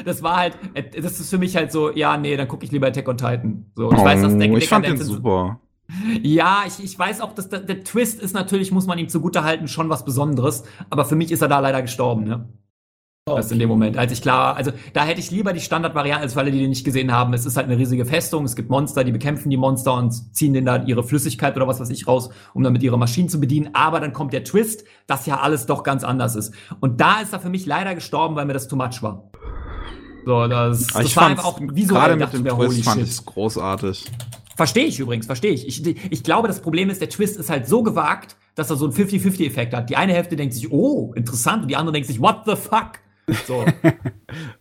das, 0.04 0.22
war 0.22 0.36
halt, 0.36 0.58
das 0.94 1.18
ist 1.18 1.30
für 1.30 1.38
mich 1.38 1.56
halt 1.56 1.72
so, 1.72 1.90
ja, 1.90 2.18
nee, 2.18 2.36
dann 2.36 2.46
gucke 2.46 2.64
ich 2.64 2.72
lieber 2.72 2.88
Attack 2.88 3.08
on 3.08 3.16
Titan. 3.16 3.70
So, 3.74 3.90
ich 3.90 3.98
oh, 3.98 4.04
weiß, 4.04 4.20
dass 4.20 4.36
Dek 4.36 4.54
ich 4.54 4.68
fand 4.68 4.86
den 4.86 4.98
super. 4.98 5.60
Ja, 6.22 6.64
ich, 6.66 6.84
ich 6.84 6.98
weiß 6.98 7.22
auch, 7.22 7.32
dass 7.32 7.48
der, 7.48 7.60
der 7.60 7.84
Twist 7.84 8.20
ist 8.20 8.34
natürlich, 8.34 8.72
muss 8.72 8.86
man 8.86 8.98
ihm 8.98 9.08
zugute 9.08 9.44
halten, 9.44 9.66
schon 9.66 9.88
was 9.88 10.04
Besonderes. 10.04 10.64
Aber 10.90 11.06
für 11.06 11.16
mich 11.16 11.32
ist 11.32 11.40
er 11.40 11.48
da 11.48 11.58
leider 11.60 11.80
gestorben, 11.80 12.24
ne? 12.24 12.48
Okay. 13.28 13.38
Das 13.38 13.50
in 13.50 13.58
dem 13.58 13.68
Moment, 13.68 13.98
als 13.98 14.12
ich 14.12 14.22
klar, 14.22 14.54
also 14.54 14.70
da 14.92 15.04
hätte 15.04 15.18
ich 15.18 15.32
lieber 15.32 15.52
die 15.52 15.58
Standardvariante, 15.58 16.22
als 16.22 16.34
für 16.34 16.38
alle, 16.38 16.52
die 16.52 16.60
den 16.60 16.68
nicht 16.68 16.84
gesehen 16.84 17.10
haben. 17.10 17.34
Es 17.34 17.44
ist 17.44 17.56
halt 17.56 17.66
eine 17.66 17.76
riesige 17.76 18.06
Festung, 18.06 18.44
es 18.44 18.54
gibt 18.54 18.70
Monster, 18.70 19.02
die 19.02 19.10
bekämpfen 19.10 19.50
die 19.50 19.56
Monster 19.56 19.94
und 19.94 20.12
ziehen 20.32 20.52
denen 20.52 20.64
da 20.64 20.84
ihre 20.84 21.02
Flüssigkeit 21.02 21.56
oder 21.56 21.66
was 21.66 21.80
weiß 21.80 21.90
ich 21.90 22.06
raus, 22.06 22.30
um 22.54 22.62
damit 22.62 22.84
ihre 22.84 22.96
Maschinen 22.96 23.28
zu 23.28 23.40
bedienen. 23.40 23.70
Aber 23.72 23.98
dann 23.98 24.12
kommt 24.12 24.32
der 24.32 24.44
Twist, 24.44 24.84
dass 25.08 25.26
ja 25.26 25.40
alles 25.40 25.66
doch 25.66 25.82
ganz 25.82 26.04
anders 26.04 26.36
ist. 26.36 26.54
Und 26.78 27.00
da 27.00 27.20
ist 27.20 27.32
er 27.32 27.40
für 27.40 27.48
mich 27.48 27.66
leider 27.66 27.96
gestorben, 27.96 28.36
weil 28.36 28.46
mir 28.46 28.52
das 28.52 28.68
too 28.68 28.76
much 28.76 29.02
war. 29.02 29.28
So, 30.24 30.46
das, 30.46 30.86
das 30.86 31.06
ich 31.06 31.16
war 31.16 31.26
einfach 31.26 31.46
auch 31.46 31.60
visuell. 31.60 32.16
Gerade 32.16 32.16
mit 32.16 32.32
dem 32.32 32.44
Twist 32.44 32.84
fand 32.84 33.02
ich 33.02 33.26
großartig. 33.26 34.04
Verstehe 34.54 34.84
ich 34.84 35.00
übrigens, 35.00 35.26
verstehe 35.26 35.50
ich. 35.50 35.66
ich. 35.66 36.12
Ich 36.12 36.22
glaube, 36.22 36.46
das 36.46 36.60
Problem 36.62 36.90
ist, 36.90 37.00
der 37.00 37.08
Twist 37.08 37.36
ist 37.38 37.50
halt 37.50 37.66
so 37.66 37.82
gewagt, 37.82 38.36
dass 38.54 38.70
er 38.70 38.76
so 38.76 38.84
einen 38.84 38.94
50-50-Effekt 38.94 39.74
hat. 39.74 39.90
Die 39.90 39.96
eine 39.96 40.12
Hälfte 40.12 40.36
denkt 40.36 40.54
sich, 40.54 40.70
oh, 40.70 41.12
interessant, 41.16 41.62
und 41.62 41.68
die 41.68 41.76
andere 41.76 41.92
denkt 41.92 42.06
sich, 42.06 42.20
what 42.20 42.42
the 42.46 42.54
fuck? 42.54 43.00
So. 43.46 43.60
okay. 43.82 43.98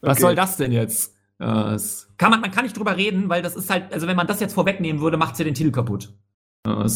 Was 0.01 0.19
soll 0.19 0.35
das 0.35 0.57
denn 0.57 0.71
jetzt? 0.71 1.13
Äh, 1.39 1.77
kann 2.17 2.31
man, 2.31 2.41
man 2.41 2.51
kann 2.51 2.63
nicht 2.63 2.77
drüber 2.77 2.95
reden, 2.97 3.29
weil 3.29 3.41
das 3.41 3.55
ist 3.55 3.69
halt, 3.69 3.91
also 3.93 4.07
wenn 4.07 4.15
man 4.15 4.27
das 4.27 4.39
jetzt 4.39 4.53
vorwegnehmen 4.53 5.01
würde, 5.01 5.17
macht's 5.17 5.39
ja 5.39 5.45
den 5.45 5.53
Titel 5.53 5.71
kaputt. 5.71 6.13
Äh, 6.65 6.89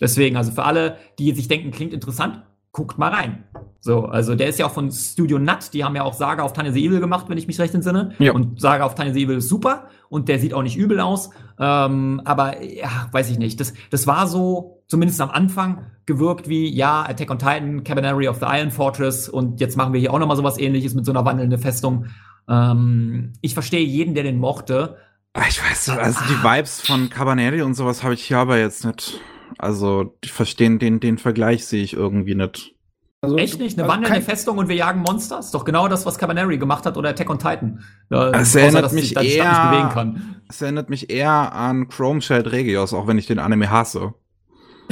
deswegen, 0.00 0.36
also 0.36 0.52
für 0.52 0.64
alle, 0.64 0.96
die 1.18 1.32
sich 1.32 1.48
denken, 1.48 1.70
klingt 1.70 1.92
interessant, 1.92 2.42
guckt 2.72 2.98
mal 2.98 3.10
rein. 3.10 3.44
So, 3.80 4.04
also 4.06 4.34
der 4.34 4.48
ist 4.48 4.58
ja 4.58 4.66
auch 4.66 4.72
von 4.72 4.90
Studio 4.90 5.38
Nut, 5.38 5.74
die 5.74 5.84
haben 5.84 5.94
ja 5.96 6.04
auch 6.04 6.14
Saga 6.14 6.42
auf 6.42 6.52
Tanya 6.52 6.72
the 6.72 6.86
Evil 6.86 7.00
gemacht, 7.00 7.26
wenn 7.28 7.36
ich 7.36 7.46
mich 7.46 7.58
recht 7.58 7.74
entsinne. 7.74 8.14
Ja. 8.18 8.32
Und 8.32 8.60
Saga 8.60 8.84
auf 8.84 8.94
Tanya 8.94 9.12
the 9.12 9.24
Evil 9.24 9.38
ist 9.38 9.48
super 9.48 9.88
und 10.08 10.28
der 10.28 10.38
sieht 10.38 10.54
auch 10.54 10.62
nicht 10.62 10.76
übel 10.76 11.00
aus. 11.00 11.30
Ähm, 11.58 12.22
aber 12.24 12.62
ja, 12.62 13.08
weiß 13.10 13.28
ich 13.30 13.38
nicht. 13.38 13.60
Das, 13.60 13.74
das 13.90 14.06
war 14.06 14.26
so, 14.26 14.81
zumindest 14.92 15.22
am 15.22 15.30
Anfang, 15.30 15.86
gewirkt 16.04 16.50
wie, 16.50 16.68
ja, 16.68 17.02
Attack 17.02 17.30
on 17.30 17.38
Titan, 17.38 17.82
Cabanary 17.82 18.28
of 18.28 18.40
the 18.40 18.44
Iron 18.46 18.70
Fortress 18.70 19.26
und 19.26 19.58
jetzt 19.58 19.74
machen 19.74 19.94
wir 19.94 20.00
hier 20.00 20.12
auch 20.12 20.18
nochmal 20.18 20.36
sowas 20.36 20.58
ähnliches 20.58 20.92
mit 20.94 21.06
so 21.06 21.12
einer 21.12 21.24
wandelnden 21.24 21.58
Festung. 21.58 22.08
Ähm, 22.46 23.32
ich 23.40 23.54
verstehe 23.54 23.80
jeden, 23.80 24.14
der 24.14 24.22
den 24.22 24.36
mochte. 24.36 24.98
Ah, 25.32 25.44
ich 25.48 25.64
weiß 25.64 25.88
nicht, 25.88 25.98
also 25.98 26.20
die 26.28 26.44
Vibes 26.44 26.82
von 26.82 27.08
Cabaneri 27.08 27.62
und 27.62 27.72
sowas 27.72 28.02
habe 28.02 28.12
ich 28.12 28.22
hier 28.22 28.36
aber 28.36 28.58
jetzt 28.58 28.84
nicht. 28.84 29.18
Also, 29.56 30.14
ich 30.22 30.30
verstehe 30.30 30.76
den, 30.76 31.00
den 31.00 31.16
Vergleich 31.16 31.64
sehe 31.64 31.82
ich 31.82 31.94
irgendwie 31.94 32.34
nicht. 32.34 32.74
Also, 33.22 33.38
Echt 33.38 33.58
nicht? 33.58 33.78
Eine 33.78 33.88
also 33.88 33.94
wandelnde 33.94 34.20
Festung 34.20 34.58
und 34.58 34.68
wir 34.68 34.76
jagen 34.76 35.00
Monster? 35.00 35.38
Ist 35.38 35.54
doch 35.54 35.64
genau 35.64 35.88
das, 35.88 36.04
was 36.04 36.18
Cabaneri 36.18 36.58
gemacht 36.58 36.84
hat 36.84 36.98
oder 36.98 37.08
Attack 37.08 37.30
on 37.30 37.38
Titan. 37.38 37.82
es 38.10 38.54
erinnert 38.54 38.84
außer, 38.84 38.94
mich 38.94 39.16
eher, 39.16 40.04
Es 40.50 40.60
erinnert 40.60 40.90
mich 40.90 41.08
eher 41.08 41.54
an 41.54 41.88
Chrome 41.88 42.20
Shell 42.20 42.42
Regios, 42.42 42.92
auch 42.92 43.06
wenn 43.06 43.16
ich 43.16 43.26
den 43.26 43.38
Anime 43.38 43.70
hasse. 43.70 44.12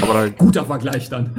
Aber 0.01 0.31
Guter 0.31 0.65
Vergleich 0.65 1.09
dann. 1.09 1.35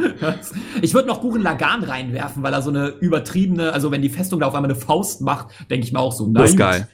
Ich 0.82 0.94
würde 0.94 1.08
noch 1.08 1.22
Buchen 1.22 1.42
Lagan 1.42 1.84
reinwerfen, 1.84 2.44
weil 2.44 2.54
er 2.54 2.62
so 2.62 2.70
eine 2.70 2.90
übertriebene, 2.90 3.74
also 3.74 3.92
wenn 3.92 4.02
die 4.02 4.10
Festung 4.10 4.40
da 4.40 4.48
auf 4.48 4.56
einmal 4.56 4.72
eine 4.72 4.80
Faust 4.80 5.22
macht, 5.22 5.48
denke 5.70 5.86
ich 5.86 5.94
mir 5.94 6.00
auch 6.00 6.12
so, 6.12 6.26
nein. 6.26 6.34
Das 6.36 6.52
ist 6.52 6.58
geil. 6.58 6.88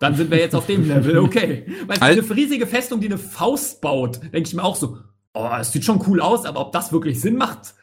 Dann 0.00 0.16
sind 0.16 0.30
wir 0.30 0.38
jetzt 0.38 0.54
auf 0.54 0.66
dem 0.66 0.88
Level, 0.88 1.18
okay. 1.18 1.66
Weil 1.86 1.98
Al 2.00 2.12
eine 2.12 2.30
riesige 2.30 2.66
Festung, 2.66 3.00
die 3.00 3.06
eine 3.06 3.18
Faust 3.18 3.80
baut, 3.80 4.20
denke 4.22 4.48
ich 4.48 4.54
mir 4.54 4.64
auch 4.64 4.76
so, 4.76 4.98
oh, 5.34 5.48
es 5.60 5.72
sieht 5.72 5.84
schon 5.84 6.02
cool 6.06 6.20
aus, 6.20 6.44
aber 6.44 6.60
ob 6.60 6.72
das 6.72 6.92
wirklich 6.92 7.20
Sinn 7.20 7.36
macht, 7.36 7.74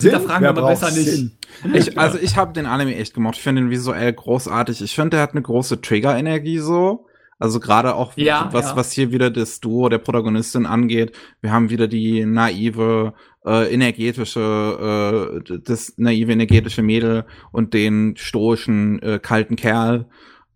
Sinn? 0.00 0.12
da 0.12 0.20
fragen 0.20 0.42
wir 0.42 0.50
aber 0.50 0.66
besser 0.66 0.90
nicht. 0.90 1.32
Ich, 1.74 1.98
also 1.98 2.18
ich 2.18 2.36
habe 2.36 2.52
den 2.52 2.66
Anime 2.66 2.96
echt 2.96 3.14
gemocht. 3.14 3.36
Ich 3.36 3.42
finde 3.42 3.62
ihn 3.62 3.70
visuell 3.70 4.12
großartig. 4.12 4.82
Ich 4.82 4.94
finde, 4.94 5.18
er 5.18 5.22
hat 5.22 5.32
eine 5.32 5.42
große 5.42 5.80
Trigger-Energie 5.80 6.58
so. 6.58 7.06
Also 7.40 7.58
gerade 7.58 7.94
auch 7.94 8.12
ja, 8.16 8.50
was, 8.52 8.66
ja. 8.66 8.76
was 8.76 8.92
hier 8.92 9.12
wieder 9.12 9.30
das 9.30 9.60
Duo 9.60 9.88
der 9.88 9.98
Protagonistin 9.98 10.66
angeht. 10.66 11.16
Wir 11.40 11.52
haben 11.52 11.70
wieder 11.70 11.88
die 11.88 12.26
naive, 12.26 13.14
äh, 13.46 13.72
energetische, 13.72 15.40
äh, 15.48 15.58
das 15.64 15.94
naive, 15.96 16.32
energetische 16.32 16.82
Mädel 16.82 17.24
und 17.50 17.72
den 17.72 18.14
stoischen, 18.18 19.00
äh, 19.00 19.18
kalten 19.18 19.56
Kerl. 19.56 20.06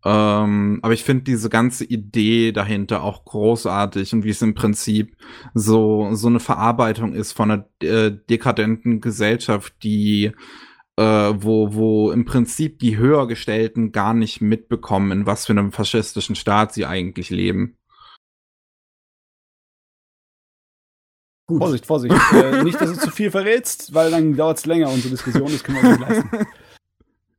Ähm, 0.04 0.80
aber 0.82 0.92
ich 0.92 1.04
finde 1.04 1.24
diese 1.24 1.48
ganze 1.48 1.84
Idee 1.84 2.52
dahinter 2.52 3.02
auch 3.02 3.24
großartig 3.24 4.12
und 4.12 4.24
wie 4.24 4.30
es 4.30 4.42
im 4.42 4.52
Prinzip 4.52 5.16
so, 5.54 6.10
so 6.12 6.28
eine 6.28 6.40
Verarbeitung 6.40 7.14
ist 7.14 7.32
von 7.32 7.50
einer 7.50 7.64
äh, 7.82 8.12
dekadenten 8.28 9.00
Gesellschaft, 9.00 9.72
die 9.82 10.32
äh, 10.96 11.02
wo, 11.02 11.74
wo 11.74 12.12
im 12.12 12.24
Prinzip 12.24 12.78
die 12.78 12.96
Höhergestellten 12.96 13.92
gar 13.92 14.14
nicht 14.14 14.40
mitbekommen, 14.40 15.12
in 15.12 15.26
was 15.26 15.46
für 15.46 15.52
einem 15.52 15.72
faschistischen 15.72 16.36
Staat 16.36 16.72
sie 16.72 16.86
eigentlich 16.86 17.30
leben. 17.30 17.76
Gut. 21.46 21.58
Vorsicht, 21.58 21.86
Vorsicht. 21.86 22.14
äh, 22.32 22.62
nicht, 22.62 22.80
dass 22.80 22.92
du 22.92 22.98
zu 22.98 23.10
viel 23.10 23.30
verrätst, 23.30 23.92
weil 23.92 24.10
dann 24.10 24.34
dauert 24.34 24.58
es 24.58 24.66
länger, 24.66 24.88
unsere 24.90 25.10
Diskussion, 25.10 25.50
das 25.52 25.62
können 25.62 25.82
wir 25.82 25.90
uns 25.90 26.00
leisten. 26.00 26.46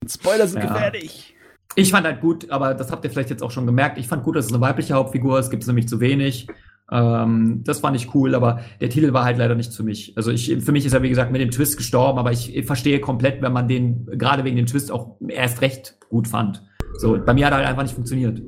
Spoiler 0.08 0.48
sind 0.48 0.64
ja. 0.64 0.72
gefährlich. 0.72 1.36
Ich 1.76 1.92
fand 1.92 2.06
halt 2.06 2.22
gut, 2.22 2.50
aber 2.52 2.74
das 2.74 2.92
habt 2.92 3.04
ihr 3.04 3.10
vielleicht 3.10 3.32
jetzt 3.32 3.42
auch 3.42 3.52
schon 3.52 3.66
gemerkt, 3.66 3.98
ich 3.98 4.08
fand 4.08 4.24
gut, 4.24 4.36
dass 4.36 4.46
es 4.46 4.54
eine 4.54 4.62
weibliche 4.62 4.94
Hauptfigur 4.94 5.40
ist, 5.40 5.50
gibt 5.50 5.64
es 5.64 5.68
nämlich 5.68 5.88
zu 5.88 6.00
wenig. 6.00 6.48
Ähm, 6.92 7.62
das 7.64 7.80
fand 7.80 7.96
ich 7.96 8.14
cool, 8.14 8.36
aber 8.36 8.62
der 8.80 8.90
Titel 8.90 9.12
war 9.14 9.26
halt 9.26 9.38
leider 9.38 9.56
nichts 9.56 9.76
für 9.76 9.84
mich. 9.84 10.14
Also 10.16 10.32
ich, 10.32 10.56
für 10.60 10.72
mich 10.72 10.86
ist 10.86 10.94
er, 10.94 11.02
wie 11.02 11.10
gesagt, 11.10 11.32
mit 11.32 11.42
dem 11.42 11.52
Twist 11.52 11.78
gestorben, 11.78 12.20
aber 12.20 12.32
ich 12.32 12.64
verstehe 12.66 13.00
komplett, 13.00 13.42
wenn 13.42 13.54
man 13.54 13.68
den 13.68 14.06
gerade 14.06 14.44
wegen 14.44 14.56
dem 14.56 14.68
Twist 14.68 14.92
auch 14.92 15.18
erst 15.28 15.62
recht 15.62 15.98
gut 16.10 16.28
fand. 16.28 16.64
So, 16.98 17.18
bei 17.24 17.34
mir 17.34 17.48
hat 17.48 17.54
er 17.54 17.58
halt 17.58 17.68
einfach 17.68 17.84
nicht 17.84 17.96
funktioniert. 17.96 18.42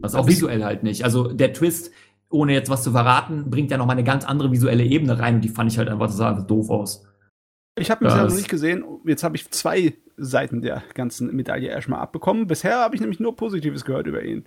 Was 0.00 0.14
auch 0.14 0.26
visuell 0.26 0.64
halt 0.64 0.82
nicht. 0.82 1.04
Also 1.04 1.32
der 1.32 1.52
Twist, 1.52 1.90
ohne 2.28 2.52
jetzt 2.52 2.68
was 2.68 2.82
zu 2.82 2.90
verraten, 2.90 3.48
bringt 3.48 3.70
ja 3.70 3.78
noch 3.78 3.86
mal 3.86 3.92
eine 3.92 4.04
ganz 4.04 4.24
andere 4.24 4.52
visuelle 4.52 4.84
Ebene 4.84 5.18
rein 5.18 5.36
und 5.36 5.40
die 5.44 5.48
fand 5.48 5.72
ich 5.72 5.78
halt 5.78 5.88
einfach, 5.88 6.06
das 6.06 6.16
sah 6.16 6.32
doof 6.32 6.68
aus. 6.68 7.06
Ich 7.76 7.90
habe 7.90 8.04
ihn 8.04 8.08
bisher 8.08 8.24
noch 8.24 8.34
nicht 8.34 8.48
gesehen. 8.48 8.84
Jetzt 9.06 9.24
habe 9.24 9.36
ich 9.36 9.50
zwei 9.50 9.94
Seiten 10.16 10.60
der 10.60 10.82
ganzen 10.94 11.34
Medaille 11.34 11.68
erstmal 11.68 12.00
abbekommen. 12.00 12.46
Bisher 12.46 12.80
habe 12.80 12.94
ich 12.94 13.00
nämlich 13.00 13.18
nur 13.18 13.34
Positives 13.34 13.84
gehört 13.84 14.06
über 14.06 14.22
ihn. 14.22 14.44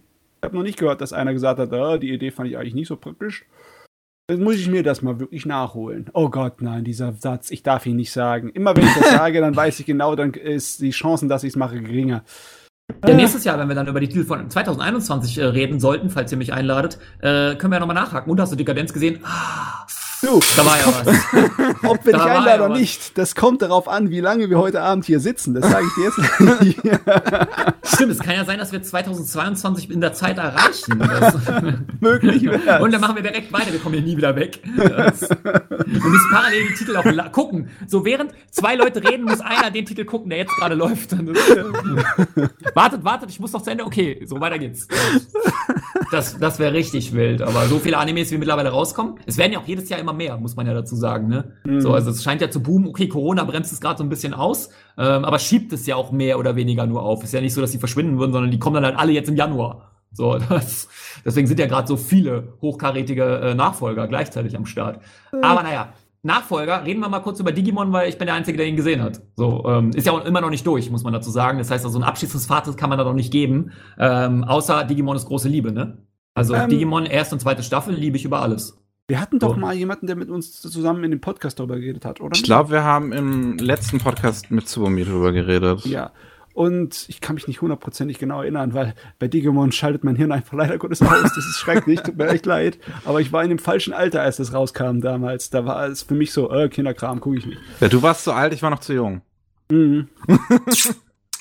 Habe 0.48 0.56
noch 0.56 0.64
nicht 0.64 0.80
gehört, 0.80 1.02
dass 1.02 1.12
einer 1.12 1.34
gesagt 1.34 1.60
hat, 1.60 1.74
ah, 1.74 1.98
die 1.98 2.14
Idee 2.14 2.32
fand 2.32 2.50
ich 2.50 2.58
eigentlich 2.58 2.74
nicht 2.74 2.88
so 2.88 2.96
praktisch. 2.96 3.46
Dann 4.28 4.42
muss 4.42 4.56
ich 4.56 4.70
mir 4.70 4.82
das 4.82 5.02
mal 5.02 5.20
wirklich 5.20 5.46
nachholen. 5.46 6.10
Oh 6.14 6.30
Gott, 6.30 6.62
nein, 6.62 6.86
dieser 6.86 7.12
Satz, 7.12 7.52
ich 7.52 7.64
darf 7.64 7.86
ihn 7.86 7.98
nicht 7.98 8.14
sagen. 8.14 8.50
Immer 8.52 8.74
wenn 8.74 8.86
ich 8.86 8.94
das 8.94 9.12
sage, 9.12 9.42
dann 9.42 9.54
weiß 9.54 9.82
ich 9.82 9.86
genau, 9.86 10.16
dann 10.16 10.34
ist 10.34 10.80
die 10.80 10.92
Chancen, 10.92 11.28
dass 11.28 11.44
ich 11.44 11.50
es 11.50 11.56
mache, 11.58 11.82
geringer. 11.82 12.24
Ja, 13.06 13.14
nächstes 13.14 13.44
Jahr, 13.44 13.60
wenn 13.60 13.68
wir 13.68 13.76
dann 13.76 13.88
über 13.88 14.00
die 14.00 14.08
Titel 14.08 14.24
von 14.24 14.50
2021 14.50 15.38
äh, 15.38 15.44
reden 15.48 15.82
sollten, 15.82 16.10
falls 16.10 16.32
ihr 16.32 16.38
mich 16.38 16.54
einladet, 16.54 16.98
äh, 17.20 17.56
können 17.56 17.74
wir 17.74 17.76
ja 17.76 17.80
nochmal 17.82 17.96
nachhaken. 17.96 18.32
Und 18.32 18.40
hast 18.40 18.54
du 18.54 18.56
Dekadenz 18.56 18.94
gesehen? 18.94 19.20
Ah, 19.24 19.86
Du, 20.22 20.40
da 20.56 20.66
war 20.66 20.80
ja 20.80 20.88
was. 20.88 21.84
Ob 21.90 22.04
wir 22.06 22.14
dich 22.14 22.22
einladen 22.22 22.62
oder 22.62 22.74
nicht, 22.76 23.18
das 23.20 23.36
kommt 23.36 23.62
darauf 23.62 23.88
an, 23.88 24.10
wie 24.10 24.20
lange 24.20 24.50
wir 24.50 24.58
heute 24.58 24.82
Abend 24.82 25.06
hier 25.06 25.20
sitzen. 25.20 25.54
Das 25.54 25.70
sage 25.70 25.86
ich 25.86 25.94
dir 25.94 26.06
jetzt. 26.06 27.94
Stimmt, 27.94 28.12
es 28.14 28.20
kann 28.20 28.34
ja 28.34 28.44
sein, 28.44 28.58
dass 28.58 28.72
wir 28.72 28.82
2022 28.82 29.92
in 29.92 30.02
der 30.02 30.14
Zeit 30.14 30.40
erreichen. 30.40 30.98
Möglich. 32.00 32.44
Wär's. 32.44 32.82
Und 32.82 32.94
dann 32.94 33.02
machen 33.02 33.16
wir 33.16 33.22
direkt 33.22 33.54
weiter. 33.54 33.72
Wir 33.72 33.80
kommen 33.80 33.94
hier 33.94 34.04
nie 34.04 34.18
wieder 34.18 34.36
weg. 34.36 34.60
Das, 34.76 35.22
wir 35.22 35.86
müssen 35.86 36.30
parallel 36.32 36.68
die 36.70 36.74
Titel 36.74 36.98
auch 36.98 37.32
gucken. 37.32 37.70
So 37.86 38.04
während 38.04 38.32
zwei 38.50 38.76
Leute 38.76 39.04
reden, 39.04 39.26
muss 39.26 39.42
einer 39.42 39.70
den 39.70 39.86
Titel 39.86 40.06
gucken, 40.06 40.30
der 40.30 40.40
jetzt 40.40 40.56
gerade 40.56 40.74
läuft. 40.74 41.12
wartet, 42.74 43.04
wartet, 43.04 43.30
ich 43.30 43.40
muss 43.40 43.52
noch 43.52 43.62
zu 43.62 43.70
Ende. 43.70 43.86
Okay, 43.86 44.26
so 44.26 44.40
weiter 44.40 44.58
geht's. 44.58 44.88
Das, 46.12 46.38
das 46.40 46.58
wäre 46.60 46.74
richtig 46.74 47.14
wild. 47.14 47.42
Aber 47.42 47.68
so 47.68 47.80
viele 47.80 47.98
Animes, 47.98 48.32
wie 48.32 48.38
mittlerweile 48.38 48.70
rauskommen. 48.70 49.20
Es 49.26 49.38
werden 49.38 49.54
ja 49.54 49.60
auch 49.60 49.68
jedes 49.68 49.90
Jahr 49.90 50.00
immer 50.00 50.07
immer 50.08 50.18
mehr, 50.18 50.38
muss 50.38 50.56
man 50.56 50.66
ja 50.66 50.74
dazu 50.74 50.96
sagen. 50.96 51.28
Ne? 51.28 51.54
Mhm. 51.66 51.82
So, 51.82 51.94
also 51.94 52.10
es 52.12 52.24
scheint 52.24 52.42
ja 52.42 52.50
zu 52.50 52.62
boomen. 52.64 52.88
Okay, 52.88 53.08
Corona 53.08 53.44
bremst 53.44 53.74
es 53.74 53.82
gerade 53.82 53.98
so 53.98 54.04
ein 54.04 54.10
bisschen 54.10 54.34
aus, 54.34 54.70
ähm, 54.98 55.26
aber 55.26 55.40
schiebt 55.40 55.74
es 55.74 55.86
ja 55.86 55.96
auch 55.96 56.12
mehr 56.12 56.40
oder 56.40 56.56
weniger 56.56 56.86
nur 56.86 57.04
auf. 57.04 57.24
Ist 57.24 57.34
ja 57.34 57.42
nicht 57.42 57.54
so, 57.54 57.62
dass 57.62 57.72
die 57.72 57.78
verschwinden 57.78 58.18
würden, 58.18 58.32
sondern 58.32 58.52
die 58.52 58.60
kommen 58.60 58.76
dann 58.76 58.86
halt 58.86 58.98
alle 58.98 59.12
jetzt 59.12 59.30
im 59.30 59.36
Januar. 59.36 59.92
So, 60.12 60.38
das, 60.50 60.88
deswegen 61.26 61.48
sind 61.48 61.60
ja 61.60 61.68
gerade 61.68 61.88
so 61.88 61.98
viele 61.98 62.54
hochkarätige 62.62 63.24
äh, 63.24 63.56
Nachfolger 63.56 64.08
gleichzeitig 64.08 64.56
am 64.56 64.66
Start. 64.66 65.02
Mhm. 65.32 65.44
Aber 65.44 65.64
naja, 65.64 65.90
Nachfolger, 66.24 66.84
reden 66.86 67.00
wir 67.00 67.10
mal 67.10 67.20
kurz 67.20 67.40
über 67.40 67.52
Digimon, 67.52 67.94
weil 67.94 68.10
ich 68.10 68.18
bin 68.18 68.26
der 68.26 68.36
Einzige, 68.36 68.58
der 68.58 68.68
ihn 68.68 68.76
gesehen 68.76 69.02
hat. 69.02 69.22
So, 69.36 69.64
ähm, 69.68 69.92
ist 69.92 70.08
ja 70.08 70.14
auch 70.14 70.26
immer 70.26 70.42
noch 70.42 70.50
nicht 70.50 70.66
durch, 70.66 70.90
muss 70.90 71.04
man 71.04 71.14
dazu 71.14 71.30
sagen. 71.30 71.58
Das 71.58 71.70
heißt, 71.72 71.86
also 71.86 72.00
ein 72.00 72.04
abschließendes 72.04 72.48
Fazit 72.48 72.78
kann 72.78 72.90
man 72.90 72.98
da 72.98 73.04
noch 73.04 73.14
nicht 73.14 73.32
geben. 73.32 73.72
Ähm, 74.00 74.44
außer 74.44 74.84
Digimon 74.84 75.16
ist 75.16 75.26
große 75.26 75.48
Liebe, 75.48 75.72
ne? 75.72 76.00
Also 76.34 76.54
ähm, 76.54 76.70
Digimon 76.70 77.06
erste 77.06 77.36
und 77.36 77.40
zweite 77.40 77.64
Staffel 77.64 77.96
liebe 77.96 78.18
ich 78.18 78.26
über 78.26 78.42
alles. 78.42 78.80
Wir 79.10 79.22
hatten 79.22 79.40
doch 79.40 79.56
oh. 79.56 79.60
mal 79.60 79.74
jemanden, 79.74 80.06
der 80.08 80.18
mit 80.18 80.30
uns 80.30 80.60
zusammen 80.60 81.02
in 81.06 81.12
dem 81.12 81.22
Podcast 81.22 81.60
darüber 81.60 81.80
geredet 81.80 82.04
hat, 82.04 82.20
oder? 82.20 82.36
Ich 82.36 82.44
glaube, 82.44 82.72
wir 82.72 82.84
haben 82.84 83.14
im 83.14 83.58
letzten 83.58 84.00
Podcast 84.00 84.52
mit 84.52 84.68
Tsubomi 84.68 85.06
darüber 85.06 85.32
geredet. 85.32 85.86
Ja. 85.86 86.12
Und 86.54 87.06
ich 87.08 87.22
kann 87.22 87.36
mich 87.36 87.48
nicht 87.48 87.62
hundertprozentig 87.62 88.20
genau 88.20 88.42
erinnern, 88.42 88.74
weil 88.74 88.96
bei 89.18 89.30
Digimon 89.30 89.72
schaltet 89.72 90.04
mein 90.04 90.18
Hirn 90.18 90.34
einfach 90.34 90.58
leider 90.58 90.78
Gottes 90.78 91.02
aus. 91.02 91.22
Das 91.22 91.38
ist 91.38 91.58
schrecklich, 91.58 92.02
tut 92.02 92.18
mir 92.18 92.28
echt 92.28 92.46
leid. 92.46 92.80
Aber 93.06 93.22
ich 93.22 93.32
war 93.32 93.44
in 93.44 93.50
dem 93.50 93.60
falschen 93.60 93.94
Alter, 93.94 94.24
als 94.24 94.38
das 94.38 94.54
rauskam 94.54 95.00
damals. 95.00 95.52
Da 95.52 95.66
war 95.66 95.88
es 95.88 96.02
für 96.02 96.16
mich 96.16 96.34
so, 96.34 96.52
äh, 96.52 96.68
Kinderkram, 96.68 97.22
gucke 97.22 97.38
ich 97.38 97.46
nicht. 97.46 97.60
Ja, 97.80 97.88
du 97.88 98.02
warst 98.02 98.26
zu 98.26 98.34
alt, 98.34 98.54
ich 98.54 98.62
war 98.62 98.72
noch 98.72 98.80
zu 98.80 98.94
jung. 98.94 99.22
Mhm. 99.72 100.10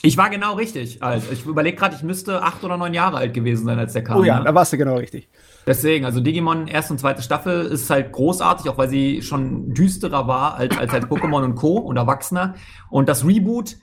ich 0.03 0.17
war 0.17 0.31
genau 0.31 0.55
richtig 0.55 1.03
alt. 1.03 1.25
Ich 1.33 1.45
überlege 1.45 1.77
gerade, 1.77 1.97
ich 1.97 2.05
müsste 2.05 2.43
acht 2.43 2.63
oder 2.63 2.77
neun 2.77 2.95
Jahre 2.95 3.17
alt 3.17 3.35
gewesen 3.35 3.65
sein, 3.65 3.79
als 3.79 3.93
der 3.93 4.05
kam. 4.05 4.21
Oh 4.21 4.25
ja, 4.25 4.39
ne? 4.39 4.45
da 4.45 4.55
warst 4.55 4.73
du 4.73 4.77
genau 4.77 4.95
richtig. 4.99 5.29
Deswegen, 5.67 6.05
also 6.05 6.21
Digimon 6.21 6.69
erste 6.69 6.93
und 6.93 6.99
zweite 6.99 7.23
Staffel 7.23 7.67
ist 7.67 7.91
halt 7.91 8.13
großartig, 8.13 8.71
auch 8.71 8.79
weil 8.79 8.89
sie 8.89 9.23
schon 9.23 9.75
düsterer 9.75 10.29
war 10.29 10.55
als, 10.55 10.79
als, 10.79 10.95
als 10.95 11.07
Pokémon 11.07 11.43
und 11.43 11.57
Co. 11.57 11.79
und 11.79 11.97
Erwachsener. 11.97 12.55
Und 12.89 13.09
das 13.09 13.27
Reboot 13.27 13.77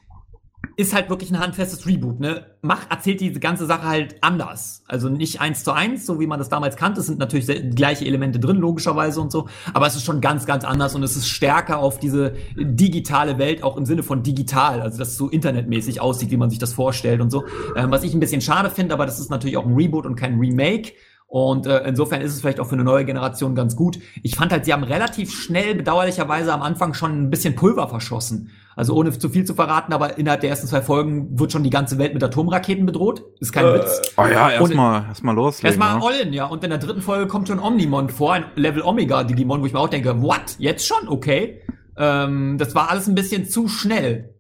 ist 0.76 0.96
halt 0.96 1.10
wirklich 1.10 1.30
ein 1.30 1.40
handfestes 1.40 1.86
Reboot, 1.86 2.20
ne? 2.20 2.48
Mach, 2.62 2.90
erzählt 2.90 3.20
diese 3.20 3.40
ganze 3.40 3.66
Sache 3.66 3.84
halt 3.84 4.16
anders. 4.22 4.84
Also 4.88 5.10
nicht 5.10 5.42
eins 5.42 5.64
zu 5.64 5.74
eins, 5.74 6.06
so 6.06 6.20
wie 6.20 6.26
man 6.26 6.40
das 6.40 6.50
damals 6.50 6.78
kannte. 6.78 7.02
Es 7.02 7.08
sind 7.08 7.20
natürlich 7.20 7.46
die 7.46 7.70
gleiche 7.72 8.06
Elemente 8.06 8.40
drin, 8.40 8.58
logischerweise 8.58 9.20
und 9.20 9.32
so. 9.32 9.50
Aber 9.74 9.86
es 9.86 9.96
ist 9.96 10.06
schon 10.06 10.22
ganz, 10.22 10.46
ganz 10.46 10.64
anders 10.64 10.96
und 10.96 11.04
es 11.04 11.16
ist 11.16 11.28
stärker 11.28 11.80
auf 11.80 12.00
diese 12.00 12.34
digitale 12.56 13.38
Welt, 13.38 13.62
auch 13.62 13.76
im 13.78 13.86
Sinne 13.86 14.02
von 14.02 14.24
digital. 14.24 14.82
Also, 14.82 14.98
dass 14.98 15.10
es 15.10 15.18
so 15.18 15.30
internetmäßig 15.30 16.00
aussieht, 16.00 16.32
wie 16.32 16.38
man 16.38 16.50
sich 16.50 16.60
das 16.60 16.74
vorstellt 16.74 17.22
und 17.22 17.30
so. 17.30 17.44
Ähm, 17.76 17.92
was 17.92 18.04
ich 18.04 18.14
ein 18.14 18.20
bisschen 18.22 18.42
schade 18.42 18.70
finde, 18.70 18.94
aber 18.94 19.06
das 19.06 19.20
ist 19.20 19.30
natürlich 19.30 19.58
auch 19.58 19.66
ein 19.66 19.76
Reboot 19.76 20.06
und 20.06 20.16
kein 20.16 20.40
Remake. 20.40 20.94
Und 21.28 21.66
äh, 21.66 21.80
insofern 21.88 22.22
ist 22.22 22.34
es 22.34 22.42
vielleicht 22.42 22.60
auch 22.60 22.68
für 22.68 22.76
eine 22.76 22.84
neue 22.84 23.06
Generation 23.06 23.56
ganz 23.56 23.76
gut. 23.76 23.98
Ich 24.22 24.36
fand 24.36 24.52
halt, 24.52 24.66
sie 24.66 24.74
haben 24.74 24.84
relativ 24.84 25.32
schnell, 25.32 25.74
bedauerlicherweise 25.74 26.54
am 26.54 26.62
Anfang 26.62 26.94
schon 26.94 27.24
ein 27.24 27.30
bisschen 27.32 27.56
Pulver 27.56 27.88
verschossen. 27.88 28.52
Also 28.76 28.94
ohne 28.94 29.18
zu 29.18 29.30
viel 29.30 29.44
zu 29.44 29.56
verraten, 29.56 29.94
aber 29.94 30.18
innerhalb 30.18 30.42
der 30.42 30.52
ersten 30.52 30.68
zwei 30.68 30.82
Folgen 30.82 31.40
wird 31.40 31.52
schon 31.52 31.64
die 31.64 31.70
ganze 31.70 31.98
Welt 31.98 32.14
mit 32.14 32.24
Atomraketen 32.24 32.86
bedroht. 32.86 33.24
Ist 33.40 33.52
kein 33.52 33.66
äh, 33.66 33.74
Witz. 33.76 34.14
Oh 34.18 34.26
ja, 34.26 34.52
erstmal 34.52 35.06
erstmal 35.08 35.36
los. 35.36 35.64
Erstmal 35.64 36.00
ja. 36.00 36.02
Ollen, 36.04 36.34
ja. 36.34 36.46
Und 36.46 36.64
in 36.64 36.70
der 36.70 36.80
dritten 36.80 37.02
Folge 37.02 37.28
kommt 37.28 37.48
schon 37.48 37.60
Omnimon 37.60 38.10
vor, 38.10 38.34
ein 38.34 38.46
Level 38.56 38.84
Omega 38.84 39.24
Digimon, 39.24 39.62
wo 39.62 39.66
ich 39.66 39.74
mir 39.74 39.80
auch 39.80 39.90
denke, 39.90 40.22
what? 40.22 40.56
Jetzt 40.60 40.88
schon? 40.88 41.08
Okay. 41.08 41.62
Ähm, 41.98 42.58
das 42.58 42.76
war 42.76 42.90
alles 42.90 43.08
ein 43.08 43.16
bisschen 43.16 43.46
zu 43.46 43.68
schnell. 43.68 44.36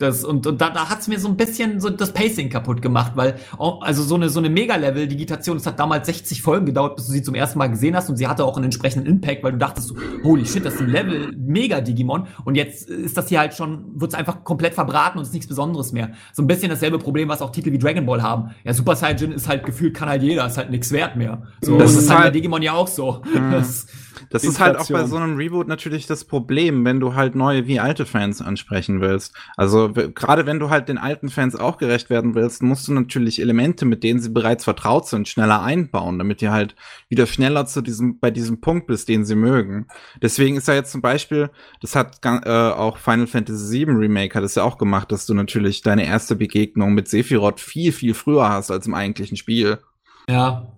Das, 0.00 0.24
und, 0.24 0.46
und 0.46 0.62
da, 0.62 0.70
da 0.70 0.88
hat's 0.88 1.08
mir 1.08 1.20
so 1.20 1.28
ein 1.28 1.36
bisschen 1.36 1.78
so 1.78 1.90
das 1.90 2.12
Pacing 2.12 2.48
kaputt 2.48 2.80
gemacht, 2.80 3.12
weil 3.16 3.34
oh, 3.58 3.80
also 3.82 4.02
so 4.02 4.14
eine 4.14 4.30
so 4.30 4.38
eine 4.38 4.48
Mega-Level-Digitation, 4.48 5.58
das 5.58 5.66
hat 5.66 5.78
damals 5.78 6.06
60 6.06 6.40
Folgen 6.40 6.64
gedauert, 6.64 6.96
bis 6.96 7.06
du 7.06 7.12
sie 7.12 7.22
zum 7.22 7.34
ersten 7.34 7.58
Mal 7.58 7.66
gesehen 7.66 7.94
hast 7.94 8.08
und 8.08 8.16
sie 8.16 8.26
hatte 8.26 8.46
auch 8.46 8.56
einen 8.56 8.64
entsprechenden 8.64 9.06
Impact, 9.06 9.44
weil 9.44 9.52
du 9.52 9.58
dachtest 9.58 9.92
holy 10.24 10.46
shit, 10.46 10.64
das 10.64 10.76
ist 10.76 10.80
ein 10.80 10.88
Level 10.88 11.36
Mega-Digimon 11.36 12.28
und 12.46 12.54
jetzt 12.54 12.88
ist 12.88 13.18
das 13.18 13.28
hier 13.28 13.40
halt 13.40 13.52
schon, 13.52 14.00
wird's 14.00 14.14
einfach 14.14 14.42
komplett 14.42 14.72
verbraten 14.72 15.18
und 15.18 15.24
ist 15.24 15.34
nichts 15.34 15.48
Besonderes 15.48 15.92
mehr. 15.92 16.12
So 16.32 16.42
ein 16.42 16.46
bisschen 16.46 16.70
dasselbe 16.70 16.98
Problem, 16.98 17.28
was 17.28 17.42
auch 17.42 17.50
Titel 17.50 17.70
wie 17.70 17.78
Dragon 17.78 18.06
Ball 18.06 18.22
haben. 18.22 18.54
Ja, 18.64 18.72
Super 18.72 18.96
Saiyan 18.96 19.32
ist 19.32 19.48
halt 19.48 19.66
gefühlt, 19.66 19.92
kann 19.92 20.08
halt 20.08 20.22
jeder, 20.22 20.46
ist 20.46 20.56
halt 20.56 20.70
nichts 20.70 20.92
wert 20.92 21.16
mehr. 21.16 21.42
So, 21.60 21.78
das, 21.78 21.92
das 21.92 22.04
ist 22.04 22.10
halt 22.10 22.22
bei 22.22 22.30
Digimon 22.30 22.62
ja 22.62 22.72
auch 22.72 22.88
so. 22.88 23.20
Mhm. 23.34 23.50
Das, 23.50 23.86
das 24.28 24.44
ist 24.44 24.60
halt 24.60 24.76
auch 24.76 24.88
bei 24.88 25.04
so 25.06 25.16
einem 25.16 25.36
Reboot 25.36 25.68
natürlich 25.68 26.06
das 26.06 26.24
Problem, 26.24 26.84
wenn 26.84 27.00
du 27.00 27.14
halt 27.14 27.34
neue 27.34 27.66
wie 27.66 27.80
alte 27.80 28.06
Fans 28.06 28.42
ansprechen 28.42 29.00
willst. 29.00 29.34
Also 29.56 29.90
gerade 29.92 30.46
wenn 30.46 30.58
du 30.58 30.70
halt 30.70 30.88
den 30.88 30.98
alten 30.98 31.30
Fans 31.30 31.56
auch 31.56 31.78
gerecht 31.78 32.10
werden 32.10 32.34
willst, 32.34 32.62
musst 32.62 32.88
du 32.88 32.92
natürlich 32.92 33.40
Elemente, 33.40 33.84
mit 33.84 34.02
denen 34.02 34.20
sie 34.20 34.30
bereits 34.30 34.64
vertraut 34.64 35.08
sind, 35.08 35.28
schneller 35.28 35.62
einbauen, 35.62 36.18
damit 36.18 36.42
ihr 36.42 36.52
halt 36.52 36.76
wieder 37.08 37.26
schneller 37.26 37.66
zu 37.66 37.80
diesem, 37.80 38.18
bei 38.18 38.30
diesem 38.30 38.60
Punkt 38.60 38.86
bist, 38.86 39.08
den 39.08 39.24
sie 39.24 39.36
mögen. 39.36 39.86
Deswegen 40.22 40.56
ist 40.56 40.68
ja 40.68 40.74
jetzt 40.74 40.92
zum 40.92 41.00
Beispiel, 41.00 41.50
das 41.80 41.96
hat 41.96 42.18
äh, 42.24 42.48
auch 42.48 42.98
Final 42.98 43.26
Fantasy 43.26 43.86
VII 43.86 43.92
Remake 43.92 44.34
hat 44.34 44.44
es 44.44 44.54
ja 44.54 44.62
auch 44.62 44.78
gemacht, 44.78 45.12
dass 45.12 45.26
du 45.26 45.34
natürlich 45.34 45.82
deine 45.82 46.06
erste 46.06 46.36
Begegnung 46.36 46.94
mit 46.94 47.08
Sephiroth 47.08 47.60
viel, 47.60 47.92
viel 47.92 48.14
früher 48.14 48.48
hast 48.48 48.70
als 48.70 48.86
im 48.86 48.94
eigentlichen 48.94 49.36
Spiel. 49.36 49.78
Ja, 50.28 50.72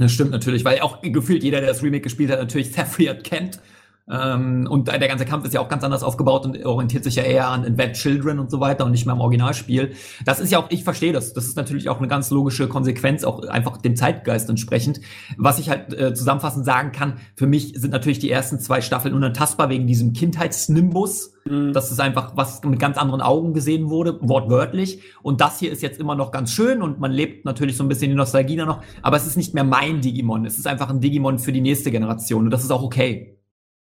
das 0.00 0.12
stimmt 0.12 0.30
natürlich, 0.30 0.64
weil 0.64 0.80
auch 0.80 1.02
gefühlt 1.02 1.42
jeder, 1.42 1.60
der 1.60 1.70
das 1.70 1.82
Remake 1.82 2.02
gespielt 2.02 2.30
hat, 2.30 2.38
natürlich 2.38 2.72
Sephiroth 2.72 3.24
kennt. 3.24 3.60
Ähm, 4.10 4.66
und 4.68 4.88
der 4.88 4.98
ganze 5.06 5.24
Kampf 5.24 5.44
ist 5.44 5.54
ja 5.54 5.60
auch 5.60 5.68
ganz 5.68 5.84
anders 5.84 6.02
aufgebaut 6.02 6.46
und 6.46 6.64
orientiert 6.64 7.04
sich 7.04 7.16
ja 7.16 7.22
eher 7.22 7.48
an 7.48 7.64
Invent 7.64 7.94
Children 7.94 8.38
und 8.38 8.50
so 8.50 8.60
weiter 8.60 8.84
und 8.84 8.92
nicht 8.92 9.06
mehr 9.06 9.14
am 9.14 9.20
Originalspiel. 9.20 9.92
Das 10.24 10.40
ist 10.40 10.50
ja 10.50 10.58
auch, 10.58 10.70
ich 10.70 10.84
verstehe 10.84 11.12
das. 11.12 11.34
Das 11.34 11.44
ist 11.44 11.56
natürlich 11.56 11.88
auch 11.88 11.98
eine 11.98 12.08
ganz 12.08 12.30
logische 12.30 12.68
Konsequenz, 12.68 13.24
auch 13.24 13.46
einfach 13.46 13.76
dem 13.78 13.96
Zeitgeist 13.96 14.48
entsprechend. 14.48 15.00
Was 15.36 15.58
ich 15.58 15.68
halt 15.68 15.92
äh, 15.92 16.14
zusammenfassend 16.14 16.64
sagen 16.64 16.92
kann, 16.92 17.14
für 17.36 17.46
mich 17.46 17.74
sind 17.76 17.90
natürlich 17.90 18.18
die 18.18 18.30
ersten 18.30 18.58
zwei 18.60 18.80
Staffeln 18.80 19.14
unantastbar 19.14 19.68
wegen 19.68 19.86
diesem 19.86 20.12
Kindheitsnimbus. 20.12 21.34
Mhm. 21.44 21.72
Das 21.72 21.90
ist 21.90 22.00
einfach, 22.00 22.32
was 22.36 22.62
mit 22.64 22.78
ganz 22.78 22.96
anderen 22.96 23.20
Augen 23.20 23.52
gesehen 23.52 23.90
wurde, 23.90 24.18
wortwörtlich. 24.20 25.02
Und 25.22 25.40
das 25.40 25.58
hier 25.58 25.70
ist 25.70 25.82
jetzt 25.82 26.00
immer 26.00 26.14
noch 26.14 26.30
ganz 26.30 26.52
schön 26.52 26.82
und 26.82 26.98
man 26.98 27.12
lebt 27.12 27.44
natürlich 27.44 27.76
so 27.76 27.84
ein 27.84 27.88
bisschen 27.88 28.10
die 28.10 28.16
Nostalgie 28.16 28.56
da 28.56 28.64
noch, 28.64 28.82
aber 29.02 29.16
es 29.16 29.26
ist 29.26 29.36
nicht 29.36 29.54
mehr 29.54 29.64
mein 29.64 30.00
Digimon. 30.00 30.46
Es 30.46 30.58
ist 30.58 30.66
einfach 30.66 30.88
ein 30.90 31.00
Digimon 31.00 31.38
für 31.38 31.52
die 31.52 31.60
nächste 31.60 31.90
Generation 31.90 32.44
und 32.44 32.50
das 32.50 32.64
ist 32.64 32.70
auch 32.70 32.82
okay. 32.82 33.37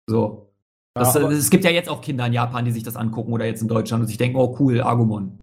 So. 0.08 0.48
Das, 0.94 1.14
ja, 1.14 1.28
es 1.30 1.48
gibt 1.48 1.64
ja 1.64 1.70
jetzt 1.70 1.88
auch 1.88 2.02
Kinder 2.02 2.26
in 2.26 2.34
Japan, 2.34 2.64
die 2.64 2.70
sich 2.70 2.82
das 2.82 2.96
angucken 2.96 3.32
oder 3.32 3.46
jetzt 3.46 3.62
in 3.62 3.68
Deutschland 3.68 4.02
und 4.02 4.08
sich 4.08 4.18
denken, 4.18 4.36
oh 4.36 4.56
cool, 4.60 4.82
Agumon. 4.82 5.38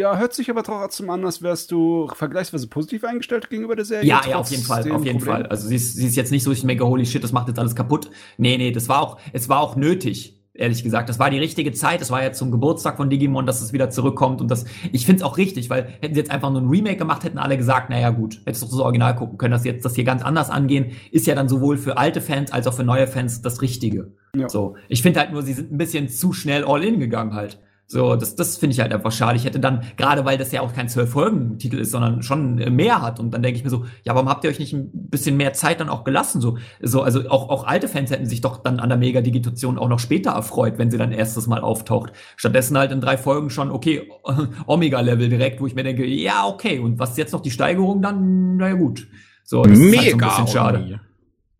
Ja, 0.00 0.16
hört 0.16 0.32
sich 0.32 0.50
aber 0.50 0.62
trotzdem 0.62 1.10
an, 1.10 1.24
als 1.24 1.42
wärst 1.42 1.70
du 1.70 2.08
vergleichsweise 2.14 2.68
positiv 2.68 3.04
eingestellt 3.04 3.50
gegenüber 3.50 3.76
der 3.76 3.84
Serie. 3.84 4.08
Ja, 4.08 4.22
ja, 4.26 4.36
auf 4.36 4.50
jeden 4.50 4.62
Fall, 4.62 4.80
auf 4.90 5.04
jeden 5.04 5.18
Problem. 5.18 5.42
Fall. 5.42 5.46
Also 5.46 5.68
sie 5.68 5.76
ist, 5.76 5.94
sie 5.94 6.06
ist 6.06 6.16
jetzt 6.16 6.32
nicht 6.32 6.42
so, 6.42 6.50
ich 6.50 6.62
denke, 6.62 6.86
holy 6.86 7.04
shit, 7.04 7.22
das 7.22 7.32
macht 7.32 7.48
jetzt 7.48 7.58
alles 7.58 7.76
kaputt. 7.76 8.10
Nee, 8.38 8.56
nee, 8.56 8.72
das 8.72 8.88
war 8.88 9.02
auch, 9.02 9.20
es 9.34 9.48
war 9.50 9.60
auch 9.60 9.76
nötig 9.76 10.39
ehrlich 10.60 10.82
gesagt. 10.82 11.08
Das 11.08 11.18
war 11.18 11.30
die 11.30 11.38
richtige 11.38 11.72
Zeit. 11.72 12.00
Das 12.00 12.10
war 12.10 12.22
ja 12.22 12.32
zum 12.32 12.50
Geburtstag 12.50 12.96
von 12.96 13.10
Digimon, 13.10 13.46
dass 13.46 13.60
es 13.60 13.72
wieder 13.72 13.90
zurückkommt. 13.90 14.40
Und 14.40 14.50
das, 14.50 14.66
ich 14.92 15.06
finde 15.06 15.22
es 15.22 15.22
auch 15.22 15.38
richtig, 15.38 15.70
weil 15.70 15.88
hätten 16.00 16.14
sie 16.14 16.20
jetzt 16.20 16.30
einfach 16.30 16.50
nur 16.50 16.60
ein 16.60 16.68
Remake 16.68 16.96
gemacht, 16.96 17.24
hätten 17.24 17.38
alle 17.38 17.56
gesagt, 17.56 17.90
naja 17.90 18.10
gut, 18.10 18.40
hättest 18.44 18.62
du 18.64 18.66
das 18.66 18.78
Original 18.78 19.16
gucken 19.16 19.38
können, 19.38 19.52
dass 19.52 19.64
jetzt 19.64 19.84
das 19.84 19.94
hier 19.94 20.04
ganz 20.04 20.22
anders 20.22 20.50
angehen, 20.50 20.92
ist 21.10 21.26
ja 21.26 21.34
dann 21.34 21.48
sowohl 21.48 21.78
für 21.78 21.96
alte 21.96 22.20
Fans 22.20 22.52
als 22.52 22.66
auch 22.66 22.74
für 22.74 22.84
neue 22.84 23.06
Fans 23.06 23.42
das 23.42 23.62
Richtige. 23.62 24.12
Ja. 24.36 24.48
So. 24.48 24.76
Ich 24.88 25.02
finde 25.02 25.20
halt 25.20 25.32
nur, 25.32 25.42
sie 25.42 25.54
sind 25.54 25.72
ein 25.72 25.78
bisschen 25.78 26.08
zu 26.08 26.32
schnell 26.32 26.64
all 26.64 26.84
in 26.84 27.00
gegangen 27.00 27.34
halt. 27.34 27.58
So, 27.92 28.14
das, 28.14 28.36
das 28.36 28.56
finde 28.56 28.74
ich 28.74 28.80
halt 28.80 28.92
einfach 28.92 29.10
schade. 29.10 29.36
Ich 29.36 29.44
hätte 29.44 29.58
dann, 29.58 29.82
gerade 29.96 30.24
weil 30.24 30.38
das 30.38 30.52
ja 30.52 30.60
auch 30.60 30.72
kein 30.72 30.88
Zwölf-Folgen-Titel 30.88 31.76
ist, 31.76 31.90
sondern 31.90 32.22
schon 32.22 32.54
mehr 32.54 33.02
hat. 33.02 33.18
Und 33.18 33.32
dann 33.32 33.42
denke 33.42 33.58
ich 33.58 33.64
mir 33.64 33.70
so, 33.70 33.84
ja, 34.04 34.14
warum 34.14 34.28
habt 34.28 34.44
ihr 34.44 34.50
euch 34.50 34.60
nicht 34.60 34.72
ein 34.72 34.90
bisschen 34.92 35.36
mehr 35.36 35.54
Zeit 35.54 35.80
dann 35.80 35.88
auch 35.88 36.04
gelassen? 36.04 36.40
So, 36.40 36.56
so 36.80 37.02
also 37.02 37.28
auch, 37.28 37.48
auch 37.48 37.66
alte 37.66 37.88
Fans 37.88 38.12
hätten 38.12 38.26
sich 38.26 38.42
doch 38.42 38.58
dann 38.62 38.78
an 38.78 38.90
der 38.90 38.96
Mega-Digitation 38.96 39.76
auch 39.76 39.88
noch 39.88 39.98
später 39.98 40.30
erfreut, 40.30 40.78
wenn 40.78 40.92
sie 40.92 40.98
dann 40.98 41.10
erstes 41.10 41.48
Mal 41.48 41.62
auftaucht. 41.62 42.12
Stattdessen 42.36 42.78
halt 42.78 42.92
in 42.92 43.00
drei 43.00 43.18
Folgen 43.18 43.50
schon, 43.50 43.72
okay, 43.72 44.08
Omega-Level 44.68 45.28
direkt, 45.28 45.60
wo 45.60 45.66
ich 45.66 45.74
mir 45.74 45.82
denke, 45.82 46.06
ja, 46.06 46.46
okay, 46.46 46.78
und 46.78 47.00
was 47.00 47.16
jetzt 47.16 47.32
noch 47.32 47.42
die 47.42 47.50
Steigerung 47.50 48.02
dann? 48.02 48.56
Naja, 48.56 48.74
gut. 48.74 49.08
So, 49.42 49.64
das 49.64 49.76
Mega 49.76 49.90
ist 49.90 49.98
halt 49.98 50.10
so 50.10 50.16
ein 50.16 50.28
bisschen 50.28 50.46
schade. 50.46 51.00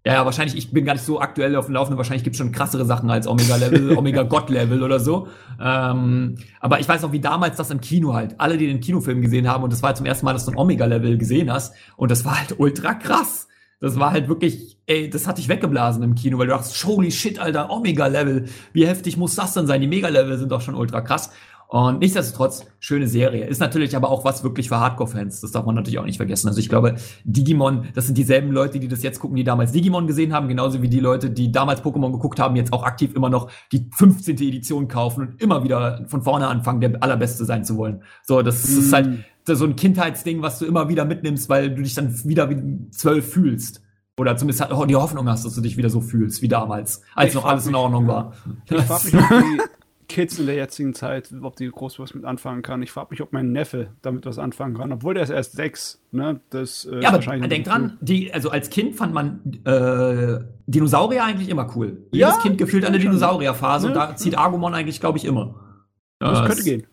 Ja, 0.05 0.15
ja, 0.15 0.25
wahrscheinlich, 0.25 0.57
ich 0.57 0.73
bin 0.73 0.87
gar 0.87 0.95
nicht 0.95 1.05
so 1.05 1.21
aktuell 1.21 1.55
auf 1.57 1.67
dem 1.67 1.75
Laufenden, 1.75 1.99
wahrscheinlich 1.99 2.25
gibt 2.25 2.35
es 2.35 2.39
schon 2.39 2.53
krassere 2.53 2.87
Sachen 2.87 3.11
als 3.11 3.27
Omega-Level, 3.27 3.97
Omega-God-Level 3.99 4.83
oder 4.83 4.99
so. 4.99 5.29
Ähm, 5.61 6.37
aber 6.59 6.81
ich 6.81 6.89
weiß 6.89 7.03
noch, 7.03 7.13
wie 7.13 7.21
damals 7.21 7.59
das 7.59 7.71
im 7.71 7.83
Kino 7.83 8.15
halt, 8.15 8.41
alle, 8.41 8.57
die 8.57 8.67
den 8.67 8.81
Kinofilm 8.81 9.21
gesehen 9.21 9.47
haben, 9.47 9.63
und 9.63 9.73
das 9.73 9.83
war 9.83 9.95
zum 9.95 10.07
ersten 10.07 10.25
Mal, 10.25 10.33
dass 10.33 10.47
du 10.47 10.53
ein 10.53 10.57
Omega-Level 10.57 11.19
gesehen 11.19 11.53
hast, 11.53 11.75
und 11.97 12.11
das 12.11 12.25
war 12.25 12.39
halt 12.39 12.59
ultra 12.59 12.95
krass. 12.95 13.47
Das 13.83 13.99
war 13.99 14.13
halt 14.13 14.29
wirklich, 14.29 14.79
ey, 14.87 15.09
das 15.09 15.27
hat 15.27 15.39
dich 15.39 15.49
weggeblasen 15.49 16.03
im 16.03 16.15
Kino, 16.15 16.39
weil 16.39 16.47
du 16.47 16.53
dachtest, 16.53 16.85
holy 16.85 17.11
shit, 17.11 17.39
Alter, 17.39 17.71
Omega-Level, 17.71 18.47
wie 18.73 18.87
heftig 18.87 19.17
muss 19.17 19.35
das 19.35 19.55
denn 19.55 19.67
sein? 19.67 19.81
Die 19.81 19.87
Mega-Level 19.87 20.39
sind 20.39 20.53
doch 20.53 20.61
schon 20.61 20.75
ultra 20.75 21.01
krass. 21.01 21.31
Und 21.71 22.01
nichtsdestotrotz, 22.01 22.67
schöne 22.81 23.07
Serie. 23.07 23.47
Ist 23.47 23.61
natürlich 23.61 23.95
aber 23.95 24.11
auch 24.11 24.25
was 24.25 24.43
wirklich 24.43 24.69
für 24.69 24.81
Hardcore-Fans. 24.81 25.41
Das 25.41 25.53
darf 25.53 25.65
man 25.65 25.77
natürlich 25.77 26.01
auch 26.01 26.05
nicht 26.05 26.17
vergessen. 26.17 26.49
Also 26.49 26.59
ich 26.59 26.69
glaube, 26.69 26.97
Digimon, 27.23 27.87
das 27.95 28.07
sind 28.07 28.19
dieselben 28.19 28.51
Leute, 28.51 28.81
die 28.81 28.89
das 28.89 29.05
jetzt 29.05 29.21
gucken, 29.21 29.37
die 29.37 29.45
damals 29.45 29.71
Digimon 29.71 30.09
gesehen 30.09 30.33
haben, 30.33 30.49
genauso 30.49 30.83
wie 30.83 30.89
die 30.89 30.99
Leute, 30.99 31.31
die 31.31 31.53
damals 31.53 31.81
Pokémon 31.81 32.11
geguckt 32.11 32.41
haben, 32.41 32.57
jetzt 32.57 32.73
auch 32.73 32.83
aktiv 32.83 33.15
immer 33.15 33.31
noch 33.31 33.53
die 33.71 33.89
15. 33.97 34.35
Edition 34.39 34.89
kaufen 34.89 35.29
und 35.29 35.41
immer 35.41 35.63
wieder 35.63 36.05
von 36.09 36.23
vorne 36.23 36.49
anfangen, 36.49 36.81
der 36.81 37.01
allerbeste 37.05 37.45
sein 37.45 37.65
zu 37.65 37.77
wollen. 37.77 38.03
So, 38.25 38.43
das 38.43 38.69
mm. 38.69 38.79
ist 38.81 38.93
halt 38.93 39.09
mm. 39.09 39.55
so 39.55 39.65
ein 39.65 39.77
Kindheitsding, 39.77 40.43
was 40.43 40.59
du 40.59 40.67
immer 40.67 40.89
wieder 40.89 41.05
mitnimmst, 41.05 41.49
weil 41.49 41.73
du 41.73 41.83
dich 41.83 41.95
dann 41.95 42.13
wieder 42.25 42.51
wie 42.51 42.91
zwölf 42.91 43.31
fühlst. 43.31 43.81
Oder 44.19 44.37
zumindest 44.37 44.69
die 44.89 44.97
Hoffnung 44.97 45.29
hast, 45.29 45.47
dass 45.47 45.55
du 45.55 45.61
dich 45.61 45.77
wieder 45.77 45.89
so 45.89 46.01
fühlst 46.01 46.43
wie 46.43 46.49
damals, 46.49 47.03
als 47.15 47.29
ich 47.29 47.35
noch 47.37 47.45
alles 47.45 47.69
in 47.69 47.77
Ordnung 47.77 48.09
war. 48.09 48.33
Ich 48.69 48.83
frag 48.83 49.05
mich, 49.05 49.15
ob 49.15 49.29
die, 49.29 49.61
Kids 50.11 50.39
in 50.39 50.47
der 50.47 50.57
jetzigen 50.57 50.93
Zeit, 50.93 51.33
ob 51.41 51.57
die 51.57 51.69
groß 51.69 52.01
was 52.01 52.15
mit 52.15 52.25
anfangen 52.25 52.63
kann. 52.63 52.83
Ich 52.83 52.91
frage 52.91 53.09
mich, 53.11 53.23
ob 53.23 53.33
mein 53.33 53.53
Neffe 53.53 53.93
damit 54.03 54.27
was 54.27 54.39
anfangen 54.39 54.77
kann, 54.77 54.93
obwohl 54.93 55.15
der 55.15 55.23
ist 55.23 55.31
erst 55.31 55.53
sechs. 55.53 56.03
Ne? 56.11 56.41
Das, 56.51 56.85
äh, 56.85 57.01
ja, 57.01 57.11
aber 57.11 57.21
denk 57.49 57.65
dran, 57.65 57.97
die, 58.01 58.35
also 58.35 58.51
als 58.51 58.69
Kind 58.71 58.97
fand 58.97 59.15
man 59.15 59.41
äh, 59.65 60.45
Dinosaurier 60.67 61.25
eigentlich 61.25 61.49
immer 61.49 61.73
cool. 61.77 62.09
Jedes 62.11 62.35
ja, 62.35 62.43
Kind 62.43 62.59
gefühlt 62.59 62.85
eine 62.85 62.99
Dinosaurierphase 62.99 63.87
ja. 63.87 63.93
und 63.93 63.97
da 63.97 64.17
zieht 64.17 64.37
Argumon 64.37 64.75
eigentlich, 64.75 65.01
glaube 65.01 65.19
ich, 65.19 65.25
immer. 65.25 65.55
Das, 66.19 66.41
das 66.41 66.49
könnte 66.49 66.65
gehen. 66.65 66.87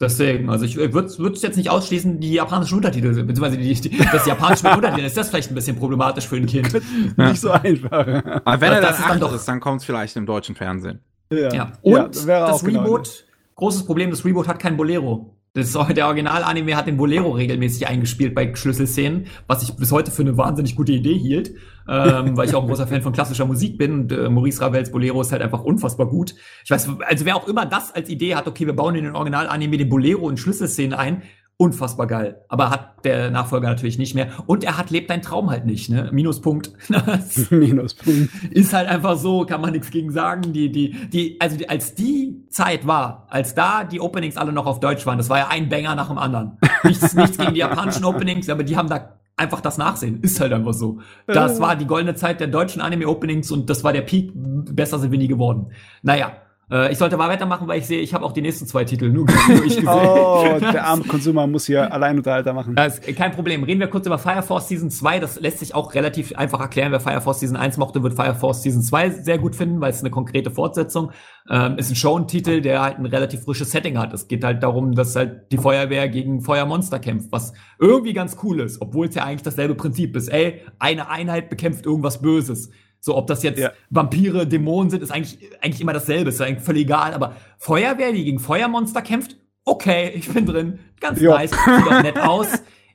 Deswegen, 0.00 0.50
also 0.50 0.64
ich 0.64 0.76
würde 0.76 1.08
es 1.08 1.42
jetzt 1.42 1.56
nicht 1.56 1.70
ausschließen, 1.70 2.20
die 2.20 2.34
japanischen 2.34 2.76
Untertitel, 2.76 3.10
beziehungsweise 3.24 3.56
die, 3.56 3.74
die, 3.74 3.98
das 4.12 4.26
japanische 4.26 4.68
Untertitel, 4.68 5.04
ist 5.04 5.16
das 5.16 5.28
vielleicht 5.28 5.50
ein 5.50 5.54
bisschen 5.54 5.76
problematisch 5.76 6.28
für 6.28 6.36
ein 6.36 6.46
Kind. 6.46 6.72
nicht 7.16 7.40
so 7.40 7.50
einfach. 7.50 8.06
Aber 8.44 8.60
wenn 8.60 8.72
er 8.72 8.80
das 8.80 8.98
dann, 8.98 9.08
dann 9.08 9.20
doch 9.20 9.34
ist, 9.34 9.46
dann 9.46 9.60
kommt 9.60 9.80
es 9.80 9.84
vielleicht 9.84 10.16
im 10.16 10.26
deutschen 10.26 10.54
Fernsehen. 10.54 11.00
Ja. 11.42 11.52
ja. 11.52 11.72
Und 11.82 11.92
ja, 12.26 12.46
das 12.46 12.64
genau 12.64 12.82
Reboot, 12.82 13.04
genau. 13.04 13.54
großes 13.56 13.84
Problem, 13.86 14.10
das 14.10 14.24
Reboot 14.24 14.48
hat 14.48 14.58
kein 14.58 14.76
Bolero. 14.76 15.34
Das 15.56 15.72
der 15.72 16.06
Original-Anime 16.08 16.76
hat 16.76 16.88
den 16.88 16.96
Bolero 16.96 17.30
regelmäßig 17.30 17.86
eingespielt 17.86 18.34
bei 18.34 18.52
Schlüsselszenen, 18.56 19.28
was 19.46 19.62
ich 19.62 19.72
bis 19.76 19.92
heute 19.92 20.10
für 20.10 20.22
eine 20.22 20.36
wahnsinnig 20.36 20.74
gute 20.74 20.90
Idee 20.90 21.16
hielt, 21.16 21.54
ähm, 21.88 22.36
weil 22.36 22.48
ich 22.48 22.56
auch 22.56 22.62
ein 22.62 22.68
großer 22.68 22.88
Fan 22.88 23.02
von 23.02 23.12
klassischer 23.12 23.44
Musik 23.44 23.78
bin 23.78 23.92
und 23.92 24.12
äh, 24.12 24.28
Maurice 24.28 24.60
Ravels 24.60 24.90
Bolero 24.90 25.20
ist 25.20 25.30
halt 25.30 25.42
einfach 25.42 25.62
unfassbar 25.62 26.08
gut. 26.08 26.34
Ich 26.64 26.72
weiß, 26.72 26.88
also 27.06 27.24
wer 27.24 27.36
auch 27.36 27.46
immer 27.46 27.66
das 27.66 27.94
als 27.94 28.08
Idee 28.08 28.34
hat, 28.34 28.48
okay, 28.48 28.66
wir 28.66 28.74
bauen 28.74 28.96
in 28.96 29.04
den 29.04 29.14
Original-Anime 29.14 29.76
den 29.78 29.88
Bolero 29.88 30.28
in 30.28 30.36
Schlüsselszenen 30.36 30.92
ein, 30.92 31.22
unfassbar 31.56 32.06
geil. 32.06 32.44
Aber 32.48 32.70
hat 32.70 33.04
der 33.04 33.30
Nachfolger 33.30 33.68
natürlich 33.68 33.98
nicht 33.98 34.14
mehr. 34.14 34.28
Und 34.46 34.64
er 34.64 34.76
hat 34.76 34.90
lebt 34.90 35.10
dein 35.10 35.22
Traum 35.22 35.50
halt 35.50 35.66
nicht, 35.66 35.88
ne? 35.88 36.10
Minuspunkt. 36.12 36.72
Minuspunkt. 37.50 38.30
Ist 38.50 38.72
halt 38.72 38.88
einfach 38.88 39.16
so, 39.16 39.46
kann 39.46 39.60
man 39.60 39.72
nichts 39.72 39.90
gegen 39.90 40.10
sagen. 40.10 40.52
Die, 40.52 40.70
die, 40.72 40.92
die, 41.08 41.40
also 41.40 41.56
die, 41.56 41.68
als 41.68 41.94
die 41.94 42.44
Zeit 42.48 42.86
war, 42.86 43.26
als 43.30 43.54
da 43.54 43.84
die 43.84 44.00
Openings 44.00 44.36
alle 44.36 44.52
noch 44.52 44.66
auf 44.66 44.80
Deutsch 44.80 45.06
waren, 45.06 45.18
das 45.18 45.30
war 45.30 45.38
ja 45.38 45.48
ein 45.48 45.68
Banger 45.68 45.94
nach 45.94 46.08
dem 46.08 46.18
anderen. 46.18 46.58
Nichts, 46.82 47.14
nichts 47.14 47.38
gegen 47.38 47.54
die 47.54 47.60
japanischen 47.60 48.04
Openings, 48.04 48.48
aber 48.48 48.64
die 48.64 48.76
haben 48.76 48.88
da 48.88 49.18
einfach 49.36 49.60
das 49.60 49.78
Nachsehen. 49.78 50.20
Ist 50.22 50.40
halt 50.40 50.52
einfach 50.52 50.74
so. 50.74 50.98
Das 51.26 51.60
war 51.60 51.76
die 51.76 51.86
goldene 51.86 52.14
Zeit 52.14 52.40
der 52.40 52.48
deutschen 52.48 52.82
Anime-Openings 52.82 53.50
und 53.50 53.70
das 53.70 53.84
war 53.84 53.92
der 53.92 54.02
Peak. 54.02 54.32
Besser 54.34 54.98
sind 54.98 55.12
wir 55.12 55.18
nie 55.18 55.28
geworden. 55.28 55.72
Naja, 56.02 56.32
äh, 56.70 56.92
ich 56.92 56.98
sollte 56.98 57.16
mal 57.16 57.28
weitermachen, 57.28 57.68
weil 57.68 57.78
ich 57.78 57.86
sehe, 57.86 58.00
ich 58.00 58.14
habe 58.14 58.24
auch 58.24 58.32
die 58.32 58.40
nächsten 58.40 58.66
zwei 58.66 58.84
Titel 58.84 59.10
nur, 59.10 59.26
nur 59.48 59.64
ich 59.64 59.76
gesehen. 59.76 59.88
oh, 59.88 60.58
der 60.60 60.84
arme 60.86 61.04
Konsumer 61.04 61.46
muss 61.46 61.66
hier 61.66 61.92
Alleinunterhalter 61.92 62.52
machen. 62.52 62.74
Das 62.74 62.98
ist 62.98 63.16
kein 63.16 63.32
Problem. 63.32 63.64
Reden 63.64 63.80
wir 63.80 63.88
kurz 63.88 64.06
über 64.06 64.18
Fire 64.18 64.42
Force 64.42 64.68
Season 64.68 64.90
2. 64.90 65.20
Das 65.20 65.40
lässt 65.40 65.58
sich 65.58 65.74
auch 65.74 65.94
relativ 65.94 66.34
einfach 66.36 66.60
erklären. 66.60 66.92
Wer 66.92 67.00
Fire 67.00 67.20
Force 67.20 67.40
Season 67.40 67.56
1 67.56 67.76
mochte, 67.76 68.02
wird 68.02 68.14
Fire 68.14 68.34
Force 68.34 68.62
Season 68.62 68.82
2 68.82 69.10
sehr 69.10 69.38
gut 69.38 69.56
finden, 69.56 69.80
weil 69.80 69.90
es 69.90 70.00
eine 70.00 70.10
konkrete 70.10 70.50
Fortsetzung 70.50 71.12
ähm, 71.50 71.76
ist. 71.76 71.90
Ein 71.90 71.96
Show-Titel, 71.96 72.60
der 72.60 72.82
halt 72.82 72.98
ein 72.98 73.06
relativ 73.06 73.42
frisches 73.44 73.70
Setting 73.70 73.98
hat. 73.98 74.12
Es 74.12 74.28
geht 74.28 74.44
halt 74.44 74.62
darum, 74.62 74.92
dass 74.92 75.14
halt 75.16 75.52
die 75.52 75.58
Feuerwehr 75.58 76.08
gegen 76.08 76.40
Feuermonster 76.40 76.98
kämpft, 76.98 77.30
was 77.30 77.52
irgendwie 77.78 78.12
ganz 78.14 78.36
cool 78.42 78.60
ist, 78.60 78.80
obwohl 78.80 79.08
es 79.08 79.14
ja 79.14 79.24
eigentlich 79.24 79.42
dasselbe 79.42 79.74
Prinzip 79.74 80.16
ist. 80.16 80.28
Ey, 80.28 80.62
eine 80.78 81.08
Einheit 81.08 81.50
bekämpft 81.50 81.84
irgendwas 81.84 82.22
Böses. 82.22 82.70
So, 83.04 83.18
ob 83.18 83.26
das 83.26 83.42
jetzt 83.42 83.58
ja. 83.58 83.70
Vampire, 83.90 84.46
Dämonen 84.46 84.88
sind, 84.88 85.02
ist 85.02 85.10
eigentlich, 85.10 85.38
eigentlich 85.60 85.82
immer 85.82 85.92
dasselbe. 85.92 86.30
Ist 86.30 86.40
eigentlich 86.40 86.64
völlig 86.64 86.84
egal. 86.84 87.12
Aber 87.12 87.36
Feuerwehr, 87.58 88.12
die 88.12 88.24
gegen 88.24 88.38
Feuermonster 88.38 89.02
kämpft, 89.02 89.36
okay, 89.66 90.12
ich 90.14 90.26
bin 90.30 90.46
drin. 90.46 90.78
Ganz 91.00 91.20
jo. 91.20 91.32
nice. 91.32 91.50
Sieht 91.50 91.86
auch 91.86 92.02
nett 92.02 92.18
aus. 92.18 92.46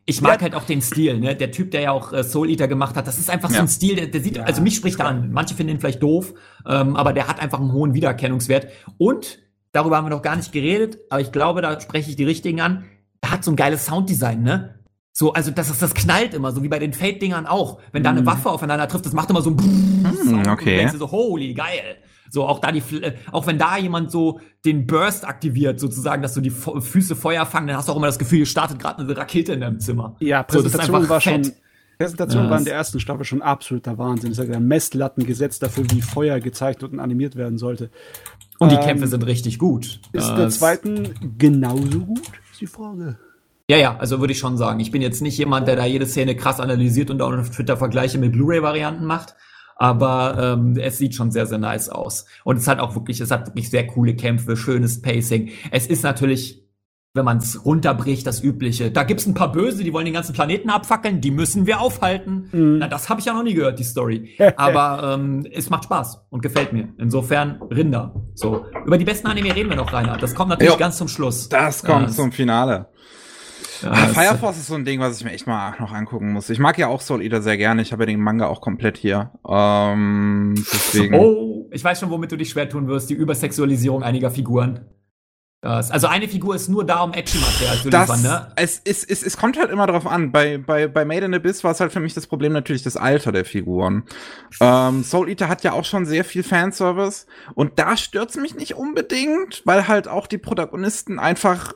Ich 0.05 0.19
mag 0.23 0.37
ja. 0.37 0.45
halt 0.45 0.55
auch 0.55 0.63
den 0.63 0.81
Stil, 0.81 1.19
ne? 1.19 1.35
Der 1.35 1.51
Typ, 1.51 1.69
der 1.69 1.81
ja 1.81 1.91
auch 1.91 2.11
äh, 2.11 2.23
Soul 2.23 2.49
Eater 2.49 2.67
gemacht 2.67 2.95
hat, 2.95 3.05
das 3.05 3.19
ist 3.19 3.29
einfach 3.29 3.51
ja. 3.51 3.57
so 3.57 3.61
ein 3.61 3.67
Stil, 3.67 3.97
der, 3.97 4.07
der 4.07 4.19
sieht, 4.19 4.37
ja. 4.37 4.45
also 4.45 4.63
mich 4.63 4.75
spricht 4.75 4.99
er 4.99 5.05
an. 5.05 5.31
Manche 5.31 5.53
finden 5.53 5.73
ihn 5.73 5.79
vielleicht 5.79 6.01
doof, 6.01 6.33
ähm, 6.67 6.95
aber 6.95 7.13
der 7.13 7.27
hat 7.27 7.39
einfach 7.39 7.59
einen 7.59 7.71
hohen 7.71 7.93
Wiedererkennungswert. 7.93 8.65
Und, 8.97 9.37
darüber 9.73 9.97
haben 9.97 10.05
wir 10.05 10.09
noch 10.09 10.23
gar 10.23 10.37
nicht 10.37 10.51
geredet, 10.51 10.97
aber 11.11 11.21
ich 11.21 11.31
glaube, 11.31 11.61
da 11.61 11.79
spreche 11.79 12.09
ich 12.09 12.15
die 12.15 12.25
richtigen 12.25 12.61
an. 12.61 12.85
Er 13.21 13.29
hat 13.29 13.43
so 13.43 13.51
ein 13.51 13.55
geiles 13.55 13.85
Sounddesign, 13.85 14.41
ne? 14.41 14.78
So, 15.19 15.33
also 15.33 15.51
das, 15.51 15.67
das, 15.67 15.79
das 15.79 15.93
knallt 15.93 16.33
immer, 16.33 16.53
so 16.53 16.63
wie 16.63 16.69
bei 16.69 16.79
den 16.79 16.93
Fate-Dingern 16.93 17.45
auch. 17.45 17.81
Wenn 17.91 18.03
da 18.03 18.11
eine 18.11 18.21
mhm. 18.21 18.25
Waffe 18.25 18.49
aufeinander 18.49 18.87
trifft, 18.87 19.05
das 19.05 19.11
macht 19.11 19.29
immer 19.29 19.41
so 19.41 19.49
ein 19.49 19.57
mm, 19.57 20.47
okay. 20.47 20.51
Und 20.53 20.65
denkst 20.65 20.93
du 20.93 20.99
so, 20.99 21.11
holy, 21.11 21.53
geil. 21.53 21.97
So, 22.29 22.47
auch 22.47 22.59
da 22.59 22.71
die, 22.71 22.79
äh, 23.01 23.15
auch 23.33 23.45
wenn 23.45 23.57
da 23.57 23.77
jemand 23.77 24.11
so 24.11 24.39
den 24.63 24.87
Burst 24.87 25.27
aktiviert, 25.27 25.77
sozusagen, 25.77 26.21
dass 26.21 26.35
du 26.35 26.39
die 26.39 26.51
Füße 26.51 27.17
Feuer 27.17 27.45
fangen, 27.45 27.67
dann 27.67 27.75
hast 27.75 27.89
du 27.89 27.91
auch 27.91 27.97
immer 27.97 28.07
das 28.07 28.17
Gefühl, 28.17 28.37
hier 28.37 28.45
startet 28.45 28.79
gerade 28.79 29.01
eine 29.01 29.17
Rakete 29.17 29.51
in 29.51 29.59
deinem 29.59 29.81
Zimmer. 29.81 30.15
Ja, 30.21 30.41
Präsentation 30.43 31.03
so, 31.03 31.09
war 31.09 31.19
fett. 31.19 31.47
schon, 31.47 31.53
Präsentation 31.97 32.45
ja, 32.45 32.49
war 32.51 32.59
in 32.59 32.63
der 32.63 32.75
ersten 32.75 33.01
Staffel 33.01 33.25
schon 33.25 33.41
absoluter 33.41 33.97
Wahnsinn. 33.97 34.29
Das 34.29 34.39
ist 34.39 34.53
ja 34.53 34.59
Messlatten 34.61 35.25
gesetzt 35.25 35.61
dafür, 35.61 35.83
wie 35.91 36.01
Feuer 36.01 36.39
gezeichnet 36.39 36.93
und 36.93 37.01
animiert 37.01 37.35
werden 37.35 37.57
sollte. 37.57 37.89
Und 38.57 38.71
die 38.71 38.77
ähm, 38.77 38.83
Kämpfe 38.83 39.07
sind 39.07 39.25
richtig 39.25 39.59
gut. 39.59 39.99
Ist 40.13 40.29
in 40.29 40.37
der 40.37 40.47
zweiten 40.47 41.13
genauso 41.37 42.05
gut, 42.05 42.31
ist 42.53 42.61
die 42.61 42.67
Frage. 42.67 43.17
Ja, 43.69 43.77
ja, 43.77 43.95
also 43.99 44.19
würde 44.19 44.33
ich 44.33 44.39
schon 44.39 44.57
sagen. 44.57 44.79
Ich 44.79 44.89
bin 44.89 45.03
jetzt 45.03 45.21
nicht 45.21 45.37
jemand, 45.37 45.67
der 45.67 45.75
da 45.75 45.85
jede 45.85 46.07
Szene 46.07 46.35
krass 46.35 46.59
analysiert 46.59 47.11
und 47.11 47.21
auch 47.21 47.31
auf 47.31 47.51
Twitter 47.51 47.77
Vergleiche 47.77 48.17
mit 48.17 48.31
Blu-ray-Varianten 48.31 49.05
macht. 49.05 49.35
Aber 49.75 50.57
ähm, 50.57 50.75
es 50.77 50.97
sieht 50.97 51.13
schon 51.13 51.29
sehr, 51.29 51.45
sehr 51.45 51.59
nice 51.59 51.87
aus. 51.89 52.25
Und 52.43 52.57
es 52.57 52.67
hat 52.67 52.79
auch 52.79 52.95
wirklich, 52.95 53.21
es 53.21 53.29
hat 53.29 53.45
wirklich 53.45 53.69
sehr 53.69 53.85
coole 53.85 54.15
Kämpfe, 54.15 54.57
schönes 54.57 55.03
Pacing. 55.03 55.51
Es 55.69 55.85
ist 55.85 56.01
natürlich, 56.01 56.67
wenn 57.13 57.25
man 57.25 57.37
es 57.37 57.63
runterbricht, 57.63 58.25
das 58.25 58.43
Übliche. 58.43 58.89
Da 58.89 59.03
gibt's 59.03 59.27
ein 59.27 59.35
paar 59.35 59.51
Böse, 59.51 59.83
die 59.83 59.93
wollen 59.93 60.05
den 60.05 60.15
ganzen 60.15 60.33
Planeten 60.33 60.71
abfackeln, 60.71 61.21
die 61.21 61.29
müssen 61.29 61.67
wir 61.67 61.79
aufhalten. 61.79 62.49
Mhm. 62.51 62.77
Na, 62.79 62.87
das 62.87 63.07
habe 63.07 63.19
ich 63.19 63.27
ja 63.27 63.33
noch 63.33 63.43
nie 63.43 63.53
gehört, 63.53 63.77
die 63.77 63.83
Story. 63.83 64.35
Aber 64.57 65.13
ähm, 65.13 65.45
es 65.51 65.69
macht 65.69 65.83
Spaß 65.83 66.25
und 66.31 66.41
gefällt 66.41 66.73
mir. 66.73 66.89
Insofern 66.97 67.61
Rinder. 67.69 68.15
So. 68.33 68.65
Über 68.83 68.97
die 68.97 69.05
besten 69.05 69.27
Anime 69.27 69.55
reden 69.55 69.69
wir 69.69 69.77
noch, 69.77 69.93
Rainer. 69.93 70.17
Das 70.17 70.33
kommt 70.33 70.49
natürlich 70.49 70.73
jo, 70.73 70.79
ganz 70.79 70.97
zum 70.97 71.07
Schluss. 71.07 71.49
Das 71.49 71.83
kommt 71.83 72.07
ja, 72.07 72.13
zum 72.13 72.31
Finale. 72.31 72.87
Ja, 73.81 73.91
ah, 73.91 74.07
Fire 74.07 74.37
Force 74.37 74.57
ist 74.57 74.67
so 74.67 74.75
ein 74.75 74.85
Ding, 74.85 74.99
was 74.99 75.17
ich 75.17 75.23
mir 75.23 75.31
echt 75.31 75.47
mal 75.47 75.75
noch 75.79 75.93
angucken 75.93 76.31
muss. 76.33 76.49
Ich 76.49 76.59
mag 76.59 76.77
ja 76.77 76.87
auch 76.87 77.01
Soul 77.01 77.21
Eater 77.21 77.41
sehr 77.41 77.57
gerne. 77.57 77.81
Ich 77.81 77.91
habe 77.91 78.03
ja 78.03 78.07
den 78.07 78.19
Manga 78.19 78.47
auch 78.47 78.61
komplett 78.61 78.97
hier. 78.97 79.31
Ähm, 79.47 80.55
deswegen. 80.57 81.15
Oh, 81.15 81.69
ich 81.71 81.83
weiß 81.83 81.99
schon, 81.99 82.09
womit 82.09 82.31
du 82.31 82.37
dich 82.37 82.49
schwer 82.49 82.69
tun 82.69 82.87
wirst. 82.87 83.09
Die 83.09 83.15
Übersexualisierung 83.15 84.03
einiger 84.03 84.31
Figuren. 84.31 84.85
Das, 85.61 85.91
also 85.91 86.07
eine 86.07 86.29
Figur 86.29 86.55
ist 86.55 86.69
nur 86.69 86.85
da, 86.85 87.01
um 87.01 87.11
Action-Material 87.11 87.77
zu 87.79 87.89
liefern, 87.89 88.21
ne? 88.21 88.53
Es, 88.55 88.81
es, 88.85 89.03
es, 89.03 89.21
es 89.21 89.35
kommt 89.35 89.59
halt 89.59 89.69
immer 89.69 89.87
drauf 89.87 90.07
an. 90.07 90.31
Bei, 90.31 90.57
bei, 90.57 90.87
bei 90.87 91.03
Made 91.03 91.25
in 91.25 91.33
Abyss 91.33 91.65
war 91.65 91.71
es 91.71 91.81
halt 91.81 91.91
für 91.91 91.99
mich 91.99 92.13
das 92.13 92.27
Problem 92.27 92.53
natürlich 92.53 92.81
das 92.81 92.95
Alter 92.95 93.33
der 93.33 93.43
Figuren. 93.43 94.03
Ähm, 94.61 95.03
Soul 95.03 95.27
Eater 95.27 95.49
hat 95.49 95.65
ja 95.65 95.73
auch 95.73 95.83
schon 95.83 96.05
sehr 96.05 96.23
viel 96.23 96.43
Fanservice 96.43 97.25
und 97.55 97.77
da 97.77 97.97
stört's 97.97 98.37
mich 98.37 98.55
nicht 98.55 98.75
unbedingt, 98.75 99.61
weil 99.65 99.89
halt 99.89 100.07
auch 100.07 100.27
die 100.27 100.37
Protagonisten 100.37 101.19
einfach 101.19 101.73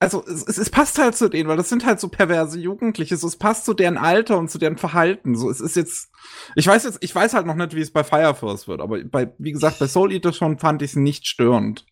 also 0.00 0.24
es, 0.26 0.58
es, 0.58 0.70
passt 0.70 0.98
halt 0.98 1.16
zu 1.16 1.28
denen, 1.28 1.48
weil 1.48 1.56
das 1.56 1.68
sind 1.68 1.84
halt 1.84 1.98
so 1.98 2.08
perverse 2.08 2.58
Jugendliche, 2.58 3.16
so 3.16 3.26
es 3.26 3.36
passt 3.36 3.64
zu 3.64 3.74
deren 3.74 3.98
Alter 3.98 4.38
und 4.38 4.50
zu 4.50 4.58
deren 4.58 4.76
Verhalten. 4.76 5.34
So 5.34 5.50
es 5.50 5.60
ist 5.60 5.76
jetzt, 5.76 6.10
ich 6.54 6.66
weiß 6.66 6.84
jetzt, 6.84 6.98
ich 7.00 7.14
weiß 7.14 7.34
halt 7.34 7.46
noch 7.46 7.56
nicht, 7.56 7.74
wie 7.74 7.80
es 7.80 7.90
bei 7.90 8.04
Fire 8.04 8.34
Force 8.34 8.68
wird, 8.68 8.80
aber 8.80 9.02
bei, 9.04 9.32
wie 9.38 9.52
gesagt, 9.52 9.78
bei 9.80 9.88
Soul 9.88 10.12
Eater 10.12 10.32
schon 10.32 10.58
fand 10.58 10.82
ich 10.82 10.90
es 10.90 10.96
nicht 10.96 11.26
störend. 11.26 11.84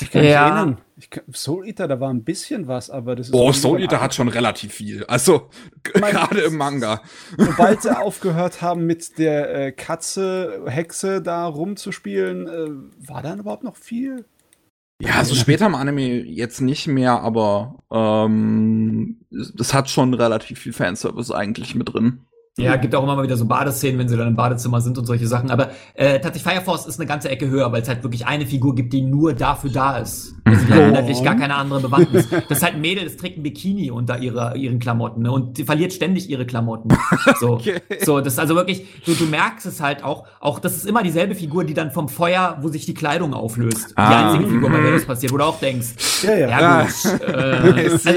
Ich 0.00 0.10
kann 0.10 0.22
mich 0.22 0.30
ja. 0.30 0.46
erinnern. 0.46 0.78
Ich 0.96 1.10
kann, 1.10 1.24
Soul 1.32 1.66
Eater, 1.66 1.88
da 1.88 2.00
war 2.00 2.12
ein 2.12 2.24
bisschen 2.24 2.66
was, 2.68 2.90
aber 2.90 3.16
das 3.16 3.28
ist. 3.28 3.34
Oh, 3.34 3.52
Soul 3.52 3.80
Eater 3.80 4.00
hat 4.00 4.14
schon 4.14 4.28
relativ 4.28 4.74
viel. 4.74 5.04
Also, 5.06 5.48
gerade 5.82 6.40
im 6.40 6.56
Manga. 6.56 7.02
Sobald 7.36 7.82
sie 7.82 7.96
aufgehört 7.96 8.62
haben, 8.62 8.84
mit 8.86 9.18
der 9.18 9.54
äh, 9.54 9.72
Katze, 9.72 10.64
Hexe 10.66 11.22
da 11.22 11.46
rumzuspielen, 11.46 12.46
äh, 12.46 13.08
war 13.08 13.22
dann 13.22 13.40
überhaupt 13.40 13.64
noch 13.64 13.76
viel? 13.76 14.26
Ja, 15.00 15.14
also 15.14 15.34
später 15.34 15.66
im 15.66 15.74
Anime 15.74 16.22
jetzt 16.22 16.60
nicht 16.60 16.86
mehr, 16.86 17.20
aber 17.20 17.82
ähm, 17.90 19.16
das 19.30 19.72
hat 19.72 19.88
schon 19.88 20.12
relativ 20.12 20.58
viel 20.58 20.74
Fanservice 20.74 21.30
eigentlich 21.30 21.74
mit 21.74 21.92
drin. 21.92 22.20
Ja, 22.58 22.76
gibt 22.76 22.94
auch 22.94 23.02
immer 23.02 23.16
mal 23.16 23.22
wieder 23.22 23.36
so 23.36 23.46
Badeszenen, 23.46 23.98
wenn 23.98 24.08
sie 24.08 24.16
dann 24.16 24.28
im 24.28 24.36
Badezimmer 24.36 24.80
sind 24.80 24.98
und 24.98 25.06
solche 25.06 25.26
Sachen. 25.26 25.50
Aber 25.50 25.70
äh, 25.94 26.20
tatsächlich 26.20 26.42
Fire 26.42 26.62
Force 26.62 26.86
ist 26.86 26.98
eine 26.98 27.06
ganze 27.06 27.30
Ecke 27.30 27.48
höher, 27.48 27.70
weil 27.72 27.82
es 27.82 27.88
halt 27.88 28.02
wirklich 28.02 28.26
eine 28.26 28.44
Figur 28.44 28.74
gibt, 28.74 28.92
die 28.92 29.02
nur 29.02 29.34
dafür 29.34 29.70
da 29.70 29.98
ist. 29.98 30.34
Also 30.44 30.66
die 30.66 30.72
hat 30.72 30.88
inhaltlich 30.88 31.22
gar 31.22 31.36
keine 31.36 31.54
andere 31.54 31.80
Bewandtnis. 31.80 32.28
Das 32.28 32.58
ist 32.58 32.62
halt 32.62 32.74
ein 32.74 32.80
Mädel, 32.80 33.04
das 33.04 33.16
trägt 33.16 33.38
ein 33.38 33.42
Bikini 33.42 33.90
unter 33.90 34.18
ihrer, 34.18 34.56
ihren 34.56 34.78
Klamotten 34.78 35.22
ne? 35.22 35.32
und 35.32 35.58
die 35.58 35.64
verliert 35.64 35.92
ständig 35.92 36.28
ihre 36.28 36.44
Klamotten. 36.44 36.88
So, 37.38 37.50
okay. 37.54 37.80
so 38.04 38.20
das 38.20 38.34
ist 38.34 38.38
also 38.38 38.56
wirklich, 38.56 38.84
du, 39.04 39.14
du 39.14 39.24
merkst 39.26 39.66
es 39.66 39.80
halt 39.80 40.02
auch, 40.02 40.26
auch 40.40 40.58
das 40.58 40.76
ist 40.76 40.86
immer 40.86 41.02
dieselbe 41.02 41.34
Figur, 41.34 41.64
die 41.64 41.74
dann 41.74 41.92
vom 41.92 42.08
Feuer, 42.08 42.58
wo 42.60 42.68
sich 42.68 42.84
die 42.84 42.94
Kleidung 42.94 43.32
auflöst. 43.32 43.92
Ah. 43.94 44.08
Die 44.08 44.14
einzige 44.16 44.54
Figur, 44.54 44.70
bei 44.70 44.80
der 44.80 44.92
das 44.92 45.04
passiert, 45.04 45.32
wo 45.32 45.38
du 45.38 45.44
auch 45.44 45.60
denkst, 45.60 46.22
ja, 46.22 46.36
ja, 46.36 46.48
ja 46.48 46.82
gut. 46.82 47.20
Äh, 47.22 47.32
also, 47.90 48.10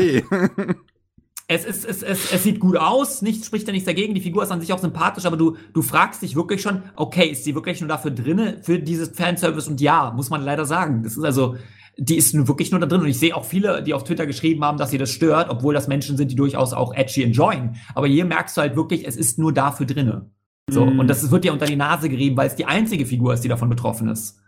es, 1.47 1.65
ist, 1.65 1.85
es, 1.85 2.01
es, 2.03 2.31
es 2.31 2.43
sieht 2.43 2.59
gut 2.59 2.77
aus, 2.77 3.21
nichts 3.21 3.47
spricht 3.47 3.67
da 3.67 3.71
nichts 3.71 3.85
dagegen, 3.85 4.13
die 4.13 4.21
Figur 4.21 4.43
ist 4.43 4.51
an 4.51 4.61
sich 4.61 4.71
auch 4.71 4.79
sympathisch, 4.79 5.25
aber 5.25 5.37
du, 5.37 5.57
du 5.73 5.81
fragst 5.81 6.21
dich 6.21 6.35
wirklich 6.35 6.61
schon, 6.61 6.83
okay, 6.95 7.27
ist 7.27 7.43
sie 7.43 7.53
wirklich 7.53 7.81
nur 7.81 7.87
dafür 7.89 8.11
drinne 8.11 8.59
für 8.61 8.79
dieses 8.79 9.09
Fanservice? 9.09 9.69
Und 9.69 9.81
ja, 9.81 10.11
muss 10.15 10.29
man 10.29 10.41
leider 10.41 10.65
sagen. 10.65 11.03
Das 11.03 11.17
ist 11.17 11.23
also, 11.23 11.55
die 11.97 12.15
ist 12.15 12.33
nur 12.33 12.47
wirklich 12.47 12.71
nur 12.71 12.79
da 12.79 12.87
drin. 12.87 13.01
Und 13.01 13.07
ich 13.07 13.19
sehe 13.19 13.35
auch 13.35 13.45
viele, 13.45 13.83
die 13.83 13.93
auf 13.93 14.03
Twitter 14.03 14.25
geschrieben 14.25 14.63
haben, 14.63 14.77
dass 14.77 14.91
sie 14.91 14.97
das 14.97 15.11
stört, 15.11 15.49
obwohl 15.49 15.73
das 15.73 15.87
Menschen 15.87 16.17
sind, 16.17 16.31
die 16.31 16.35
durchaus 16.35 16.73
auch 16.73 16.93
edgy 16.93 17.23
enjoyen. 17.23 17.75
Aber 17.93 18.07
hier 18.07 18.25
merkst 18.25 18.57
du 18.57 18.61
halt 18.61 18.75
wirklich, 18.75 19.05
es 19.07 19.15
ist 19.15 19.37
nur 19.37 19.53
dafür 19.53 19.85
drinne. 19.85 20.29
So, 20.69 20.85
mm. 20.85 20.99
und 20.99 21.07
das 21.09 21.29
wird 21.29 21.43
dir 21.43 21.51
unter 21.51 21.65
die 21.65 21.75
Nase 21.75 22.09
gerieben, 22.09 22.37
weil 22.37 22.47
es 22.47 22.55
die 22.55 22.65
einzige 22.65 23.05
Figur 23.05 23.33
ist, 23.33 23.43
die 23.43 23.49
davon 23.49 23.69
betroffen 23.69 24.07
ist. 24.07 24.39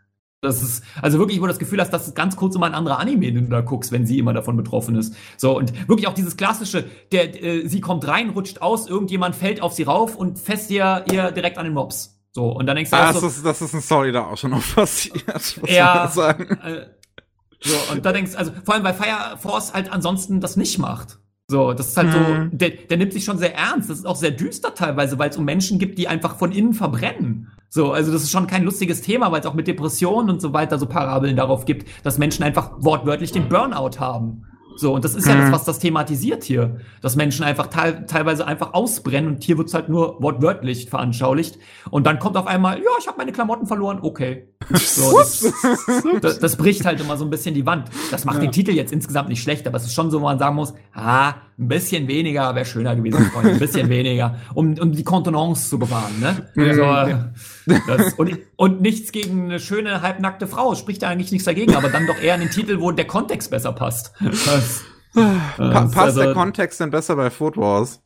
Das 0.46 0.62
ist, 0.62 0.84
also 1.02 1.20
wirklich, 1.20 1.40
wo 1.40 1.44
du 1.44 1.50
das 1.50 1.60
Gefühl 1.60 1.82
hast, 1.82 1.92
dass 1.92 2.08
es 2.08 2.14
ganz 2.14 2.36
kurz 2.36 2.56
immer 2.56 2.66
ein 2.68 2.74
anderer 2.74 3.00
Anime, 3.00 3.32
den 3.32 3.46
du 3.46 3.50
da 3.52 3.62
guckst, 3.62 3.92
wenn 3.92 4.06
sie 4.06 4.20
immer 4.20 4.34
davon 4.34 4.56
betroffen 4.56 4.96
ist. 4.96 5.16
So, 5.38 5.58
und 5.58 5.88
wirklich 5.88 6.08
auch 6.08 6.14
dieses 6.14 6.38
klassische, 6.38 6.86
der, 7.12 7.44
äh, 7.44 7.68
sie 7.68 7.82
kommt 7.82 8.08
rein, 8.08 8.30
rutscht 8.30 8.62
aus, 8.62 8.88
irgendjemand 8.88 9.36
fällt 9.36 9.62
auf 9.62 9.74
sie 9.74 9.84
rauf 9.84 10.16
und 10.16 10.40
fässt 10.40 10.72
ihr, 10.72 11.04
ihr 11.12 11.32
direkt 11.32 11.58
an 11.58 11.66
den 11.66 11.74
Mops. 11.74 12.20
So, 12.32 12.52
und 12.52 12.66
dann 12.66 12.76
denkst 12.76 12.92
du 12.92 12.98
ah, 12.98 13.14
so, 13.14 13.22
das, 13.22 13.38
ist, 13.38 13.46
das 13.46 13.62
ist 13.62 13.74
ein 13.74 13.82
Story 13.82 14.12
da 14.12 14.26
auch 14.26 14.38
schon 14.38 14.52
noch 14.52 14.64
passiert, 14.76 15.26
muss 15.26 15.70
ja, 15.70 16.08
sagen. 16.08 16.58
Äh, 16.64 16.88
so, 17.62 17.76
und 17.94 18.06
da 18.06 18.12
denkst 18.12 18.34
du, 18.34 18.38
also, 18.38 18.52
vor 18.64 18.76
allem, 18.76 18.84
weil 18.84 18.94
Fire 18.94 19.38
Force 19.38 19.74
halt 19.74 19.92
ansonsten 19.92 20.42
das 20.42 20.56
nicht 20.58 20.78
macht. 20.78 21.18
So, 21.48 21.74
das 21.74 21.90
ist 21.90 21.98
halt 21.98 22.08
mhm. 22.08 22.50
so, 22.52 22.58
der, 22.58 22.70
der 22.72 22.98
nimmt 22.98 23.14
sich 23.14 23.24
schon 23.24 23.38
sehr 23.38 23.56
ernst. 23.56 23.90
Das 23.90 24.00
ist 24.00 24.06
auch 24.06 24.16
sehr 24.16 24.32
düster 24.32 24.74
teilweise, 24.74 25.20
weil 25.20 25.30
es 25.30 25.38
um 25.38 25.46
Menschen 25.46 25.78
gibt, 25.78 25.98
die 25.98 26.08
einfach 26.08 26.38
von 26.38 26.52
innen 26.52 26.74
verbrennen. 26.74 27.52
So, 27.76 27.92
also 27.92 28.10
das 28.14 28.24
ist 28.24 28.32
schon 28.32 28.48
kein 28.48 28.64
lustiges 28.64 29.02
Thema, 29.02 29.34
weil 29.34 29.42
es 29.42 29.46
auch 29.46 29.54
mit 29.54 29.68
Depressionen 29.68 30.30
und 30.30 30.42
so 30.42 30.54
weiter 30.54 30.80
so 30.80 30.86
Parabeln 30.86 31.36
darauf 31.36 31.66
gibt, 31.66 31.86
dass 32.06 32.18
Menschen 32.18 32.42
einfach 32.42 32.72
wortwörtlich 32.78 33.34
den 33.34 33.50
Burnout 33.50 34.00
haben. 34.00 34.46
So, 34.78 34.94
und 34.94 35.04
das 35.04 35.14
ist 35.14 35.28
ja 35.28 35.36
das, 35.36 35.48
mhm. 35.48 35.52
was 35.52 35.66
das 35.66 35.80
thematisiert 35.80 36.46
hier. 36.46 36.78
Dass 37.02 37.18
Menschen 37.18 37.44
einfach 37.44 37.68
te 37.68 38.06
teilweise 38.08 38.48
einfach 38.48 38.74
ausbrennen 38.74 39.30
und 39.30 39.44
hier 39.44 39.58
wird's 39.58 39.74
halt 39.74 39.90
nur 39.90 40.24
wortwörtlich 40.24 40.90
veranschaulicht. 40.90 41.60
Und 41.92 42.08
dann 42.08 42.18
kommt 42.18 42.38
auf 42.38 42.48
einmal, 42.48 42.78
ja, 42.78 42.92
ich 42.98 43.08
habe 43.08 43.18
meine 43.18 43.34
Klamotten 43.34 43.68
verloren, 43.68 44.00
okay. 44.02 44.48
So, 44.74 45.18
das, 45.18 45.54
das, 46.22 46.40
das, 46.40 46.56
bricht 46.56 46.86
halt 46.86 47.00
immer 47.00 47.18
so 47.18 47.26
ein 47.26 47.30
bisschen 47.30 47.54
die 47.54 47.66
Wand. 47.66 47.90
Das 48.12 48.26
macht 48.26 48.38
ja. 48.38 48.44
den 48.44 48.52
Titel 48.52 48.72
jetzt 48.72 48.92
insgesamt 48.92 49.30
nicht 49.30 49.42
schlecht, 49.42 49.68
aber 49.68 49.78
es 49.78 49.86
ist 49.86 49.94
schon 49.94 50.10
so, 50.12 50.20
wo 50.22 50.26
man 50.26 50.40
sagen 50.40 50.56
muss, 50.56 50.74
ah, 50.94 51.36
ein 51.58 51.68
bisschen 51.68 52.08
weniger 52.08 52.56
wäre 52.56 52.66
schöner 52.66 52.96
gewesen, 52.96 53.26
Freunde, 53.32 53.52
ein 53.52 53.60
bisschen 53.60 53.90
weniger, 53.90 54.36
um, 54.54 54.78
um 54.78 54.92
die 54.92 55.04
Kontenance 55.04 55.70
zu 55.70 55.80
bewahren, 55.80 56.20
ne? 56.20 56.50
Ja. 56.56 57.32
So, 57.66 57.78
das, 57.88 58.14
und, 58.14 58.38
und 58.56 58.82
nichts 58.82 59.12
gegen 59.12 59.46
eine 59.46 59.60
schöne, 59.60 60.02
halbnackte 60.02 60.48
Frau, 60.48 60.76
spricht 60.76 61.04
da 61.04 61.10
eigentlich 61.10 61.32
nichts 61.32 61.46
dagegen, 61.46 61.76
aber 61.76 61.90
dann 61.90 62.08
doch 62.08 62.18
eher 62.18 62.34
einen 62.34 62.50
Titel, 62.50 62.80
wo 62.80 62.92
der 62.92 63.08
Kontext 63.08 63.52
besser 63.52 63.72
passt. 63.72 64.14
Das, 64.20 64.84
pa 65.14 65.82
passt 65.82 65.98
also, 65.98 66.22
der 66.22 66.34
Kontext 66.34 66.80
denn 66.80 66.92
besser 66.92 67.16
bei 67.16 67.30
Food 67.30 67.58
Wars? 67.58 68.02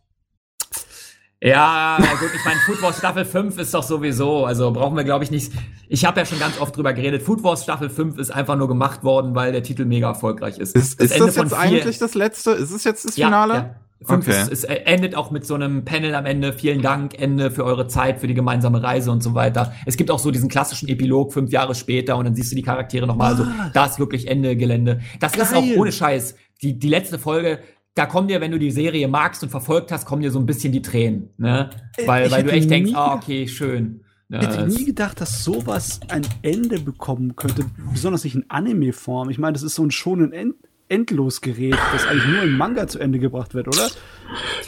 Ja, 1.41 1.97
gut, 2.19 2.32
ich 2.36 2.43
meine, 2.43 2.60
Food 2.65 2.82
Wars 2.82 2.97
Staffel 2.97 3.23
5 3.23 3.58
ist 3.60 3.73
doch 3.73 3.84
sowieso, 3.84 4.45
also 4.45 4.71
brauchen 4.73 4.97
wir 4.97 5.06
glaube 5.06 5.23
ich 5.23 5.32
nicht. 5.32 5.54
Ich 5.88 6.04
habe 6.04 6.19
ja 6.19 6.25
schon 6.25 6.38
ganz 6.38 6.60
oft 6.60 6.75
drüber 6.75 6.91
geredet. 6.91 7.21
Food 7.21 7.43
Wars 7.43 7.63
Staffel 7.63 7.89
5 7.89 8.17
ist 8.17 8.30
einfach 8.30 8.58
nur 8.58 8.67
gemacht 8.67 9.04
worden, 9.06 9.36
weil 9.36 9.54
der 9.54 9.63
Titel 9.63 9.86
mega 9.86 10.10
erfolgreich 10.10 10.58
ist. 10.58 10.75
Ist, 10.75 10.99
das, 10.99 11.12
ist 11.12 11.19
das 11.19 11.36
jetzt 11.38 11.54
eigentlich 11.54 11.97
das 11.97 12.13
letzte? 12.13 12.52
Ist 12.52 12.71
es 12.71 12.84
jetzt 12.84 13.06
das 13.06 13.15
Finale? 13.15 13.54
Ja, 13.54 13.60
ja. 13.60 13.75
Fünf 14.02 14.28
okay. 14.28 14.41
ist, 14.41 14.49
es 14.49 14.63
endet 14.63 15.15
auch 15.15 15.30
mit 15.30 15.45
so 15.45 15.56
einem 15.56 15.84
Panel 15.84 16.15
am 16.15 16.25
Ende. 16.25 16.54
Vielen 16.54 16.82
Dank, 16.82 17.19
Ende 17.19 17.52
für 17.52 17.65
eure 17.65 17.88
Zeit, 17.88 18.19
für 18.19 18.28
die 18.28 18.34
gemeinsame 18.34 18.82
Reise 18.82 19.12
und 19.12 19.21
so 19.21 19.34
weiter. 19.34 19.73
Es 19.86 19.97
gibt 19.97 20.10
auch 20.10 20.19
so 20.19 20.32
diesen 20.32 20.47
klassischen 20.47 20.88
Epilog 20.88 21.34
fünf 21.34 21.52
Jahre 21.52 21.75
später 21.75 22.15
und 22.15 22.23
dann 22.23 22.36
siehst 22.36 22.52
du 22.52 22.56
die 22.56 22.62
Charaktere 22.63 23.08
nochmal. 23.08 23.32
Also, 23.32 23.43
ah. 23.43 23.71
da 23.73 23.86
ist 23.86 23.99
wirklich 23.99 24.28
Ende 24.28 24.56
Gelände. 24.56 25.02
Das 25.19 25.34
Geil. 25.34 25.41
ist 25.41 25.54
auch 25.54 25.78
ohne 25.78 25.91
Scheiß. 25.91 26.36
Die, 26.62 26.80
die 26.80 26.89
letzte 26.89 27.19
Folge, 27.19 27.60
da 28.00 28.06
kommen 28.06 28.30
dir, 28.30 28.40
wenn 28.40 28.52
du 28.52 28.58
die 28.58 28.72
Serie 28.72 29.10
magst 29.10 29.44
und 29.44 29.50
verfolgt 29.50 29.92
hast, 29.92 30.06
kommen 30.06 30.22
dir 30.22 30.32
so 30.32 30.40
ein 30.40 30.46
bisschen 30.46 30.72
die 30.72 30.82
Tränen, 30.82 31.32
ne? 31.38 31.70
Äh, 31.98 32.08
weil, 32.08 32.26
ich 32.28 32.32
weil 32.32 32.44
du 32.44 32.52
echt 32.52 32.70
denkst, 32.70 32.92
ah, 32.96 33.16
okay, 33.16 33.46
schön. 33.48 34.06
Ich 34.30 34.38
hätte 34.38 34.68
nie 34.68 34.86
gedacht, 34.86 35.20
dass 35.20 35.44
sowas 35.44 36.00
ein 36.08 36.22
Ende 36.44 36.80
bekommen 36.80 37.36
könnte, 37.36 37.66
besonders 37.92 38.24
nicht 38.24 38.36
in 38.36 38.46
Anime-Form. 38.48 39.30
Ich 39.32 39.40
meine, 39.40 39.54
das 39.54 39.64
ist 39.64 39.76
so 39.76 39.84
ein 39.84 39.92
schonen 39.92 40.32
End 40.32 40.56
Endlosgerät, 40.88 41.78
das 41.92 42.08
eigentlich 42.08 42.26
nur 42.26 42.42
im 42.42 42.58
Manga 42.58 42.88
zu 42.88 42.98
Ende 42.98 43.20
gebracht 43.20 43.54
wird, 43.54 43.68
oder? 43.68 43.90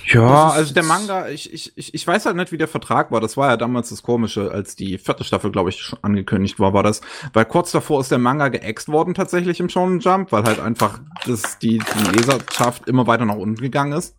Ja, 0.06 0.50
also 0.50 0.74
der 0.74 0.84
Manga, 0.84 1.30
ich, 1.30 1.54
ich, 1.54 1.93
ich 1.93 2.08
weiß 2.08 2.26
halt 2.26 2.36
nicht, 2.36 2.52
wie 2.52 2.58
der 2.58 2.67
Vertrag 2.67 3.12
war. 3.12 3.21
Das 3.21 3.38
war 3.38 3.50
ja 3.50 3.58
damals 3.58 3.89
das 3.89 4.04
Komische, 4.04 4.52
als 4.52 4.76
die 4.76 4.97
vierte 4.97 5.24
Staffel, 5.24 5.52
glaube 5.52 5.69
ich, 5.69 5.82
schon 5.82 6.00
angekündigt 6.02 6.60
war, 6.60 6.74
war 6.74 6.84
das. 6.84 7.02
Weil 7.34 7.45
kurz 7.45 7.71
davor 7.71 8.02
ist 8.02 8.12
der 8.12 8.17
Manga 8.17 8.50
geäxt 8.50 8.89
worden 8.89 9.13
tatsächlich 9.13 9.60
im 9.60 9.69
Shonen 9.69 10.00
Jump, 10.00 10.32
weil 10.32 10.43
halt 10.43 10.60
einfach 10.60 11.00
das, 11.26 11.60
die, 11.60 11.80
die 11.80 12.17
Leserschaft 12.17 12.88
immer 12.88 13.08
weiter 13.08 13.26
nach 13.26 13.36
unten 13.36 13.62
gegangen 13.62 13.93
ist. 13.93 14.15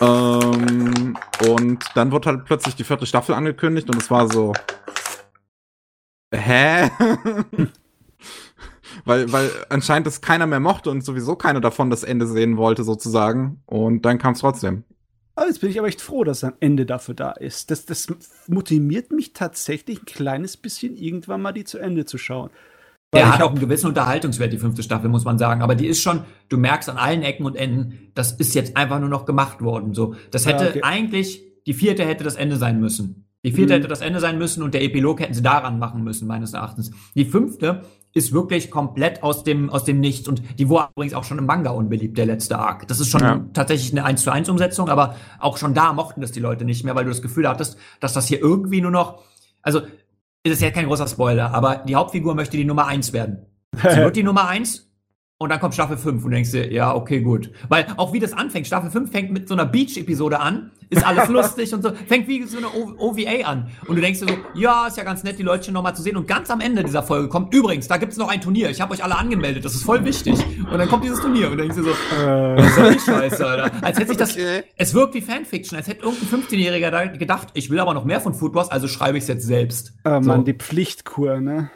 Ähm, 0.00 1.16
und 1.46 1.84
dann 1.94 2.12
wird 2.12 2.26
halt 2.26 2.44
plötzlich 2.44 2.74
die 2.74 2.84
vierte 2.84 3.06
Staffel 3.06 3.34
angekündigt 3.34 3.88
und 3.88 4.00
es 4.00 4.10
war 4.10 4.28
so. 4.30 4.52
Hä? 6.34 6.90
weil, 9.04 9.32
weil 9.32 9.50
anscheinend 9.68 10.06
das 10.06 10.20
keiner 10.20 10.46
mehr 10.46 10.60
mochte 10.60 10.90
und 10.90 11.04
sowieso 11.04 11.36
keiner 11.36 11.60
davon 11.60 11.90
das 11.90 12.04
Ende 12.04 12.26
sehen 12.26 12.56
wollte, 12.56 12.84
sozusagen. 12.84 13.62
Und 13.66 14.04
dann 14.04 14.18
kam 14.18 14.34
es 14.34 14.40
trotzdem. 14.40 14.84
Aber 15.34 15.46
jetzt 15.46 15.60
bin 15.60 15.70
ich 15.70 15.78
aber 15.78 15.88
echt 15.88 16.00
froh, 16.00 16.24
dass 16.24 16.44
ein 16.44 16.52
Ende 16.60 16.84
dafür 16.84 17.14
da 17.14 17.32
ist. 17.32 17.70
Das, 17.70 17.86
das 17.86 18.06
motiviert 18.48 19.12
mich 19.12 19.32
tatsächlich 19.32 20.02
ein 20.02 20.06
kleines 20.06 20.56
bisschen, 20.56 20.96
irgendwann 20.96 21.40
mal 21.40 21.52
die 21.52 21.64
zu 21.64 21.78
Ende 21.78 22.04
zu 22.04 22.18
schauen. 22.18 22.50
Der 23.14 23.30
hat 23.30 23.42
auch 23.42 23.50
einen 23.50 23.60
gewissen 23.60 23.88
Unterhaltungswert, 23.88 24.52
die 24.54 24.58
fünfte 24.58 24.82
Staffel, 24.82 25.10
muss 25.10 25.24
man 25.24 25.36
sagen. 25.36 25.60
Aber 25.60 25.74
die 25.74 25.86
ist 25.86 26.00
schon, 26.00 26.24
du 26.48 26.56
merkst 26.56 26.88
an 26.88 26.96
allen 26.96 27.22
Ecken 27.22 27.44
und 27.44 27.56
Enden, 27.56 28.10
das 28.14 28.32
ist 28.32 28.54
jetzt 28.54 28.74
einfach 28.76 29.00
nur 29.00 29.10
noch 29.10 29.26
gemacht 29.26 29.60
worden. 29.60 29.92
So, 29.92 30.14
das 30.30 30.46
hätte 30.46 30.64
ja, 30.64 30.70
okay. 30.70 30.80
eigentlich, 30.82 31.42
die 31.66 31.74
vierte 31.74 32.06
hätte 32.06 32.24
das 32.24 32.36
Ende 32.36 32.56
sein 32.56 32.80
müssen. 32.80 33.26
Die 33.44 33.52
vierte 33.52 33.74
mhm. 33.74 33.78
hätte 33.78 33.88
das 33.88 34.00
Ende 34.00 34.18
sein 34.18 34.38
müssen 34.38 34.62
und 34.62 34.72
der 34.72 34.82
Epilog 34.82 35.20
hätten 35.20 35.34
sie 35.34 35.42
daran 35.42 35.78
machen 35.78 36.02
müssen, 36.04 36.26
meines 36.26 36.54
Erachtens. 36.54 36.90
Die 37.14 37.26
fünfte 37.26 37.82
ist 38.14 38.32
wirklich 38.32 38.70
komplett 38.70 39.22
aus 39.22 39.44
dem, 39.44 39.70
aus 39.70 39.84
dem 39.84 40.00
Nichts. 40.00 40.28
Und 40.28 40.42
die 40.58 40.68
war 40.68 40.90
übrigens 40.94 41.14
auch 41.14 41.24
schon 41.24 41.38
im 41.38 41.46
Manga 41.46 41.70
unbeliebt, 41.70 42.18
der 42.18 42.26
letzte 42.26 42.58
Arc. 42.58 42.86
Das 42.88 43.00
ist 43.00 43.08
schon 43.08 43.22
ja. 43.22 43.44
tatsächlich 43.52 43.92
eine 43.92 44.04
1 44.04 44.22
zu 44.22 44.30
1 44.30 44.48
Umsetzung, 44.48 44.88
aber 44.88 45.16
auch 45.38 45.56
schon 45.56 45.74
da 45.74 45.92
mochten 45.92 46.20
das 46.20 46.32
die 46.32 46.40
Leute 46.40 46.64
nicht 46.64 46.84
mehr, 46.84 46.94
weil 46.94 47.04
du 47.04 47.10
das 47.10 47.22
Gefühl 47.22 47.48
hattest, 47.48 47.78
dass 48.00 48.12
das 48.12 48.26
hier 48.26 48.40
irgendwie 48.40 48.80
nur 48.80 48.90
noch, 48.90 49.22
also, 49.62 49.80
ist 50.44 50.54
es 50.54 50.60
ja 50.60 50.70
kein 50.70 50.86
großer 50.86 51.06
Spoiler, 51.06 51.54
aber 51.54 51.76
die 51.76 51.94
Hauptfigur 51.94 52.34
möchte 52.34 52.56
die 52.56 52.64
Nummer 52.64 52.86
1 52.86 53.12
werden. 53.12 53.46
Sie 53.74 53.96
wird 53.96 54.16
die 54.16 54.22
Nummer 54.24 54.48
1 54.48 54.91
und 55.42 55.48
dann 55.48 55.58
kommt 55.58 55.74
Staffel 55.74 55.96
5 55.96 56.24
und 56.24 56.30
denkst 56.30 56.52
dir, 56.52 56.72
ja, 56.72 56.94
okay, 56.94 57.20
gut. 57.20 57.50
Weil 57.68 57.86
auch 57.96 58.12
wie 58.12 58.20
das 58.20 58.32
anfängt, 58.32 58.66
Staffel 58.66 58.90
5 58.90 59.10
fängt 59.10 59.32
mit 59.32 59.48
so 59.48 59.54
einer 59.54 59.66
Beach-Episode 59.66 60.38
an, 60.38 60.70
ist 60.88 61.04
alles 61.04 61.28
lustig 61.30 61.74
und 61.74 61.82
so, 61.82 61.90
fängt 62.06 62.28
wie 62.28 62.44
so 62.44 62.58
eine 62.58 62.68
OVA 62.68 63.44
an. 63.44 63.68
Und 63.86 63.96
du 63.96 64.00
denkst 64.00 64.20
dir 64.20 64.28
so, 64.28 64.34
ja, 64.54 64.86
ist 64.86 64.96
ja 64.96 65.02
ganz 65.02 65.24
nett, 65.24 65.38
die 65.40 65.42
Leute 65.42 65.72
nochmal 65.72 65.96
zu 65.96 66.02
sehen. 66.02 66.16
Und 66.16 66.28
ganz 66.28 66.48
am 66.50 66.60
Ende 66.60 66.84
dieser 66.84 67.02
Folge 67.02 67.28
kommt, 67.28 67.52
übrigens, 67.52 67.88
da 67.88 67.96
gibt's 67.96 68.16
noch 68.16 68.28
ein 68.28 68.40
Turnier, 68.40 68.70
ich 68.70 68.80
habe 68.80 68.92
euch 68.92 69.02
alle 69.02 69.18
angemeldet, 69.18 69.64
das 69.64 69.74
ist 69.74 69.82
voll 69.82 70.04
wichtig. 70.04 70.38
Und 70.70 70.78
dann 70.78 70.88
kommt 70.88 71.02
dieses 71.02 71.20
Turnier 71.20 71.50
und 71.50 71.58
denkst 71.58 71.76
dir 71.76 71.82
so, 71.82 71.90
äh. 71.90 72.56
was 72.56 72.74
soll 72.76 72.92
die 72.92 73.00
Scheiße, 73.00 73.44
Alter? 73.44 73.84
Als 73.84 73.98
hätte 73.98 74.08
sich 74.08 74.16
das, 74.16 74.32
okay. 74.34 74.62
es 74.76 74.94
wirkt 74.94 75.14
wie 75.14 75.22
Fanfiction, 75.22 75.76
als 75.76 75.88
hätte 75.88 76.04
irgendein 76.04 76.42
15-Jähriger 76.42 76.90
da 76.90 77.06
gedacht, 77.06 77.48
ich 77.54 77.68
will 77.68 77.80
aber 77.80 77.94
noch 77.94 78.04
mehr 78.04 78.20
von 78.20 78.32
Food 78.32 78.54
Wars, 78.54 78.70
also 78.70 78.86
schreibe 78.86 79.18
ich 79.18 79.24
es 79.24 79.28
jetzt 79.28 79.44
selbst. 79.44 79.92
Oh 80.04 80.10
Mann, 80.10 80.22
so. 80.22 80.42
die 80.42 80.54
Pflichtkur, 80.54 81.40
ne? 81.40 81.70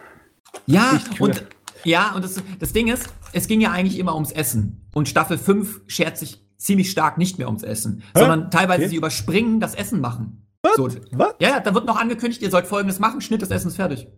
Ja, 0.66 0.90
Pflichtkur. 0.90 1.28
und 1.28 1.46
ja, 1.86 2.12
und 2.16 2.24
das, 2.24 2.42
das 2.58 2.72
Ding 2.72 2.88
ist, 2.88 3.08
es 3.36 3.48
ging 3.48 3.60
ja 3.60 3.70
eigentlich 3.70 3.98
immer 3.98 4.14
ums 4.14 4.32
Essen. 4.32 4.88
Und 4.94 5.08
Staffel 5.10 5.36
5 5.36 5.82
schert 5.88 6.16
sich 6.16 6.42
ziemlich 6.56 6.90
stark 6.90 7.18
nicht 7.18 7.36
mehr 7.36 7.48
ums 7.48 7.62
Essen, 7.62 8.02
Hä? 8.14 8.20
sondern 8.20 8.50
teilweise 8.50 8.80
okay. 8.82 8.88
sie 8.88 8.96
überspringen 8.96 9.60
das 9.60 9.74
Essen 9.74 10.00
machen. 10.00 10.48
Was? 10.62 10.76
So. 10.76 10.88
Was? 11.12 11.34
Ja, 11.38 11.50
ja, 11.50 11.60
da 11.60 11.74
wird 11.74 11.84
noch 11.84 12.00
angekündigt, 12.00 12.40
ihr 12.40 12.50
sollt 12.50 12.66
folgendes 12.66 12.98
machen, 12.98 13.20
Schnitt 13.20 13.42
des 13.42 13.50
Essens 13.50 13.76
fertig. 13.76 14.08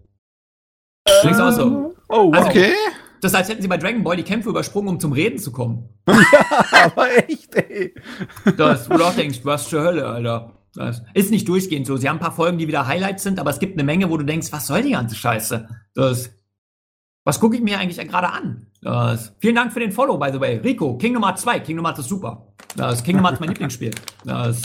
Äh, 1.05 1.35
auch 1.35 1.51
so. 1.51 1.97
Oh, 2.09 2.31
also, 2.33 2.49
okay. 2.49 2.73
Das 3.21 3.35
heißt, 3.35 3.51
hätten 3.51 3.61
sie 3.61 3.67
bei 3.67 3.77
Dragon 3.77 4.05
Ball 4.05 4.17
die 4.17 4.23
Kämpfe 4.23 4.51
übersprungen, 4.51 4.89
um 4.89 5.01
zum 5.01 5.11
Reden 5.13 5.41
zu 5.41 5.51
kommen. 5.51 5.89
ja, 6.07 6.85
aber 6.85 7.29
echt, 7.29 7.53
ey. 7.57 7.93
Das, 8.57 8.89
wo 8.89 8.97
du 8.97 9.05
auch 9.05 9.15
denkst, 9.15 9.41
was 9.43 9.69
zur 9.69 9.83
Hölle, 9.83 10.07
Alter. 10.07 10.55
Das 10.75 11.03
ist 11.15 11.33
nicht 11.33 11.49
durchgehend 11.49 11.89
so. 11.89 11.97
Sie 11.97 12.09
haben 12.09 12.19
ein 12.19 12.21
paar 12.21 12.31
Folgen, 12.31 12.59
die 12.59 12.69
wieder 12.69 12.87
Highlights 12.87 13.25
sind, 13.25 13.41
aber 13.41 13.51
es 13.51 13.59
gibt 13.59 13.73
eine 13.73 13.83
Menge, 13.83 14.11
wo 14.11 14.17
du 14.17 14.25
denkst, 14.25 14.53
was 14.53 14.69
soll 14.69 14.83
die 14.83 14.93
ganze 14.93 15.17
Scheiße? 15.17 15.69
Das 15.95 16.31
was 17.29 17.41
gucke 17.41 17.57
ich 17.57 17.63
mir 17.63 17.79
eigentlich 17.79 17.99
gerade 18.09 18.31
an? 18.31 18.69
Das, 18.81 19.33
vielen 19.39 19.55
Dank 19.55 19.73
für 19.73 19.81
den 19.81 19.93
Follow, 19.93 20.19
by 20.19 20.31
the 20.33 20.41
way. 20.41 20.57
Rico, 20.59 20.97
Kingdom 20.97 21.25
Hearts 21.25 21.43
2. 21.43 21.61
Kingdom 21.61 21.85
Hearts 21.85 22.01
ist 22.01 22.09
super. 22.09 22.47
Das 22.77 23.03
Kingdom 23.03 23.25
Hearts 23.25 23.37
ist 23.37 23.41
mein 23.41 23.49
Lieblingsspiel. 23.55 23.91
Das, 24.25 24.63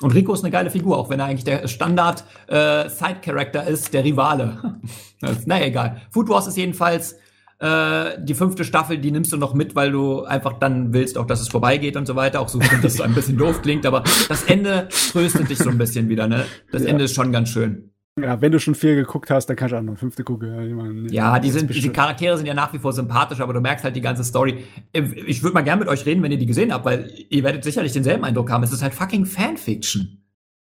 Und 0.00 0.14
Rico 0.14 0.34
ist 0.34 0.42
eine 0.42 0.50
geile 0.50 0.70
Figur, 0.70 0.98
auch 0.98 1.08
wenn 1.08 1.20
er 1.20 1.26
eigentlich 1.26 1.44
der 1.44 1.68
Standard 1.68 2.24
äh, 2.50 2.86
ist, 2.86 3.94
der 3.94 4.04
Rivale. 4.04 4.80
Na 5.46 5.64
egal. 5.64 6.02
Food 6.10 6.28
Wars 6.28 6.46
ist 6.46 6.56
jedenfalls 6.56 7.16
äh, 7.58 8.18
die 8.22 8.34
fünfte 8.34 8.64
Staffel, 8.64 8.98
die 8.98 9.10
nimmst 9.10 9.32
du 9.32 9.36
noch 9.38 9.54
mit, 9.54 9.74
weil 9.74 9.90
du 9.90 10.24
einfach 10.24 10.58
dann 10.58 10.92
willst, 10.92 11.16
auch 11.16 11.26
dass 11.26 11.40
es 11.40 11.48
vorbeigeht 11.48 11.96
und 11.96 12.06
so 12.06 12.16
weiter. 12.16 12.40
Auch 12.40 12.48
so, 12.48 12.58
dass 12.82 12.94
es 12.94 13.00
ein 13.00 13.14
bisschen 13.14 13.38
doof 13.38 13.62
klingt, 13.62 13.86
aber 13.86 14.02
das 14.28 14.44
Ende 14.44 14.88
tröstet 15.12 15.48
dich 15.48 15.58
so 15.58 15.70
ein 15.70 15.78
bisschen 15.78 16.08
wieder, 16.08 16.26
ne? 16.26 16.44
Das 16.72 16.82
ja. 16.82 16.88
Ende 16.88 17.04
ist 17.04 17.14
schon 17.14 17.32
ganz 17.32 17.48
schön. 17.48 17.92
Ja, 18.18 18.40
wenn 18.40 18.50
du 18.50 18.58
schon 18.58 18.74
viel 18.74 18.94
geguckt 18.94 19.30
hast, 19.30 19.46
dann 19.46 19.56
kannst 19.56 19.72
du 19.72 19.76
auch 19.76 19.82
noch 19.82 19.88
eine 19.88 19.96
fünfte 19.98 20.24
gucken. 20.24 20.48
Ja, 20.48 20.74
meine, 20.74 21.12
ja 21.12 21.38
die 21.38 21.50
sind, 21.50 21.74
die 21.74 21.88
Charaktere 21.90 22.38
sind 22.38 22.46
ja 22.46 22.54
nach 22.54 22.72
wie 22.72 22.78
vor 22.78 22.94
sympathisch, 22.94 23.40
aber 23.40 23.52
du 23.52 23.60
merkst 23.60 23.84
halt 23.84 23.94
die 23.94 24.00
ganze 24.00 24.24
Story. 24.24 24.64
Ich 24.92 25.42
würde 25.42 25.52
mal 25.52 25.60
gern 25.60 25.78
mit 25.78 25.88
euch 25.88 26.06
reden, 26.06 26.22
wenn 26.22 26.32
ihr 26.32 26.38
die 26.38 26.46
gesehen 26.46 26.72
habt, 26.72 26.86
weil 26.86 27.12
ihr 27.28 27.44
werdet 27.44 27.62
sicherlich 27.62 27.92
denselben 27.92 28.24
Eindruck 28.24 28.50
haben. 28.50 28.64
Es 28.64 28.72
ist 28.72 28.82
halt 28.82 28.94
fucking 28.94 29.26
Fanfiction. 29.26 30.22